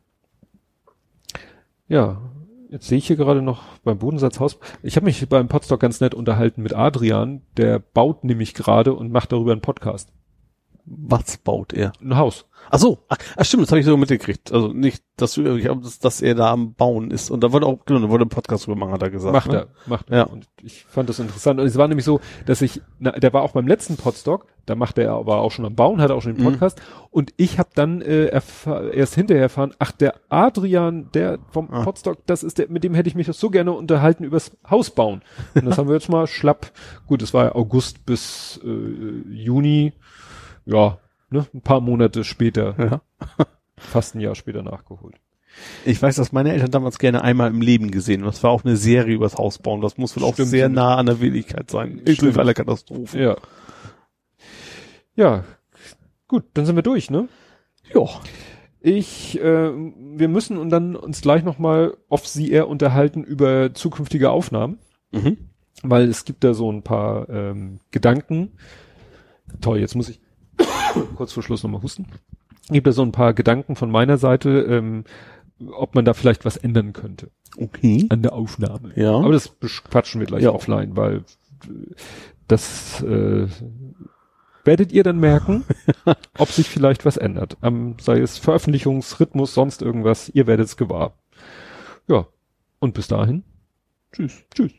Ja, 1.88 2.22
jetzt 2.70 2.88
sehe 2.88 2.98
ich 2.98 3.08
hier 3.08 3.16
gerade 3.18 3.42
noch 3.42 3.64
beim 3.84 4.00
Bodensatzhaus. 4.00 4.58
Ich 4.82 4.96
habe 4.96 5.06
mich 5.06 5.28
beim 5.30 5.48
Podstock 5.48 5.80
ganz 5.80 6.00
nett 6.00 6.14
unterhalten 6.14 6.64
mit 6.64 6.74
Adrian, 6.74 7.42
der 7.58 7.80
baut 7.80 8.24
nämlich 8.24 8.54
gerade 8.54 8.94
und 8.94 9.12
macht 9.12 9.32
darüber 9.32 9.52
einen 9.52 9.62
Podcast. 9.62 10.10
Was 10.86 11.38
baut 11.38 11.74
er? 11.74 11.94
Ein 12.02 12.16
Haus. 12.16 12.46
Ach 12.72 12.80
so, 12.80 13.00
ach, 13.10 13.18
ach 13.38 13.46
stimmt, 13.46 13.64
das 13.64 13.72
habe 13.72 13.80
ich 13.80 13.86
so 13.86 13.96
mitgekriegt. 13.98 14.52
Also 14.52 14.70
nicht, 14.70 15.04
dass 15.18 15.34
du, 15.34 15.56
ich 15.56 15.66
dass, 15.66 16.00
dass 16.00 16.22
er 16.22 16.36
da 16.36 16.52
am 16.52 16.74
Bauen 16.74 17.12
ist. 17.12 17.30
Und 17.30 17.44
da 17.44 17.52
wollte 17.52 17.66
auch, 17.68 17.86
genau, 17.86 18.00
da 18.00 18.10
wollte 18.10 18.26
ein 18.26 18.30
Podcast 18.30 18.66
drüber 18.66 18.78
machen, 18.78 18.92
hat 18.94 19.02
er 19.02 19.10
gesagt. 19.10 19.34
macht 19.34 19.52
ne? 19.52 19.58
er, 19.58 19.68
macht 19.86 20.10
er. 20.10 20.18
Ja. 20.18 20.24
Und 20.24 20.48
ich 20.62 20.84
fand 20.86 21.10
das 21.10 21.20
interessant. 21.20 21.60
Und 21.60 21.68
es 21.68 21.78
war 21.78 21.88
nämlich 21.88 22.06
so, 22.06 22.20
dass 22.46 22.62
ich, 22.62 22.82
na, 23.00 23.12
der 23.12 23.32
war 23.34 23.44
auch 23.44 23.52
beim 23.54 23.68
letzten 23.68 23.98
Podstock, 23.98 24.48
da 24.66 24.76
machte 24.76 25.04
er 25.04 25.12
aber 25.14 25.38
auch 25.42 25.52
schon 25.52 25.66
am 25.66 25.76
Bauen, 25.76 26.02
hat 26.02 26.10
auch 26.12 26.22
schon 26.22 26.36
den 26.36 26.44
Mhm. 26.44 26.52
Podcast. 26.52 26.82
Und 27.12 27.34
ich 27.38 27.60
habe 27.60 27.70
dann 27.76 28.02
äh, 28.02 28.26
erst 28.94 29.16
hinterher 29.16 29.44
erfahren, 29.44 29.74
ach, 29.80 29.92
der 29.92 30.16
Adrian, 30.30 31.10
der 31.14 31.40
vom 31.52 31.70
Ah. 31.72 31.84
Podstock, 31.84 32.26
das 32.26 32.44
ist 32.44 32.58
der, 32.58 32.70
mit 32.70 32.84
dem 32.84 32.94
hätte 32.96 33.08
ich 33.08 33.16
mich 33.16 33.28
so 33.28 33.50
gerne 33.50 33.72
unterhalten 33.74 34.24
übers 34.24 34.52
Haus 34.70 34.90
bauen. 34.90 35.22
Und 35.54 35.66
das 35.66 35.78
haben 35.78 35.88
wir 35.88 35.96
jetzt 35.96 36.10
mal 36.10 36.26
schlapp. 36.28 36.72
Gut, 37.08 37.22
es 37.22 37.34
war 37.34 37.46
ja 37.46 37.56
August 37.56 38.06
bis 38.06 38.60
äh, 38.66 39.32
Juni, 39.32 39.94
ja, 40.66 40.98
ne, 41.30 41.46
ein 41.54 41.62
paar 41.62 41.82
Monate 41.82 42.24
später, 42.24 42.76
Ja. 42.78 43.02
fast 43.78 44.16
ein 44.16 44.20
Jahr 44.22 44.36
später 44.36 44.62
nachgeholt. 44.64 45.16
Ich 45.86 46.02
weiß, 46.02 46.16
dass 46.18 46.32
meine 46.34 46.52
Eltern 46.52 46.72
damals 46.72 47.00
gerne 47.00 47.22
einmal 47.24 47.50
im 47.50 47.62
Leben 47.62 47.90
gesehen. 47.92 48.22
Und 48.24 48.28
das 48.28 48.44
war 48.44 48.52
auch 48.52 48.66
eine 48.66 48.76
Serie 48.76 49.16
übers 49.16 49.38
Haus 49.38 49.58
bauen. 49.60 49.80
Das 49.80 49.98
muss 49.98 50.16
wohl 50.18 50.24
auch 50.24 50.34
Stimmt. 50.34 50.50
sehr 50.50 50.68
nah 50.68 50.96
an 50.96 51.06
der 51.06 51.22
Wirklichkeit 51.22 51.72
sein. 51.72 52.00
Inklusive 52.00 52.40
aller 52.40 52.54
Katastrophen. 52.54 53.22
Ja. 53.22 53.38
Ja, 55.16 55.44
gut, 56.28 56.44
dann 56.54 56.66
sind 56.66 56.76
wir 56.76 56.84
durch, 56.84 57.10
ne? 57.10 57.30
Ja. 57.94 58.06
Ich, 58.82 59.40
äh, 59.40 59.72
wir 59.74 60.28
müssen 60.28 60.58
und 60.58 60.70
dann 60.70 60.96
uns 60.96 61.22
gleich 61.22 61.44
nochmal 61.44 61.96
auf 62.10 62.28
sie 62.28 62.52
eher 62.52 62.68
unterhalten 62.68 63.24
über 63.24 63.74
zukünftige 63.74 64.30
Aufnahmen, 64.32 64.78
Mhm. 65.12 65.38
weil 65.84 66.10
es 66.10 66.26
gibt 66.26 66.44
da 66.44 66.54
so 66.54 66.72
ein 66.72 66.84
paar 66.84 67.30
ähm, 67.30 67.80
Gedanken. 67.92 68.52
Toll, 69.62 69.80
jetzt 69.80 69.96
muss 69.96 70.10
ich 70.10 70.20
kurz 71.16 71.34
vor 71.34 71.44
Schluss 71.44 71.64
nochmal 71.64 71.82
husten. 71.82 72.08
Gibt 72.70 72.88
da 72.88 72.92
so 72.92 73.04
ein 73.04 73.12
paar 73.12 73.34
Gedanken 73.34 73.76
von 73.76 73.92
meiner 73.92 74.18
Seite, 74.18 74.50
ähm, 74.62 75.04
ob 75.72 75.96
man 75.96 76.04
da 76.06 76.14
vielleicht 76.14 76.44
was 76.46 76.58
ändern 76.58 76.94
könnte 76.94 77.30
Okay. 77.58 78.06
an 78.10 78.22
der 78.22 78.34
Aufnahme. 78.34 78.92
Ja. 78.96 79.16
Aber 79.16 79.32
das 79.32 79.56
quatschen 79.90 80.20
wir 80.20 80.28
gleich 80.28 80.44
Ja. 80.44 80.52
offline, 80.52 80.98
weil 80.98 81.18
äh, 81.18 81.96
das 82.48 83.02
äh, 83.04 83.48
werdet 84.64 84.92
ihr 84.92 85.04
dann 85.04 85.20
merken, 85.20 85.64
ob 86.38 86.50
sich 86.50 86.70
vielleicht 86.70 87.06
was 87.06 87.18
ändert. 87.18 87.58
Am, 87.62 87.96
sei 88.00 88.20
es 88.20 88.38
Veröffentlichungsrhythmus, 88.38 89.54
sonst 89.54 89.82
irgendwas, 89.82 90.30
ihr 90.30 90.48
werdet 90.48 90.66
es 90.68 90.76
gewahr. 90.78 91.14
Ja. 92.08 92.28
Und 92.80 92.94
bis 92.94 93.08
dahin. 93.08 93.44
Tschüss. 94.12 94.44
Tschüss. 94.54 94.74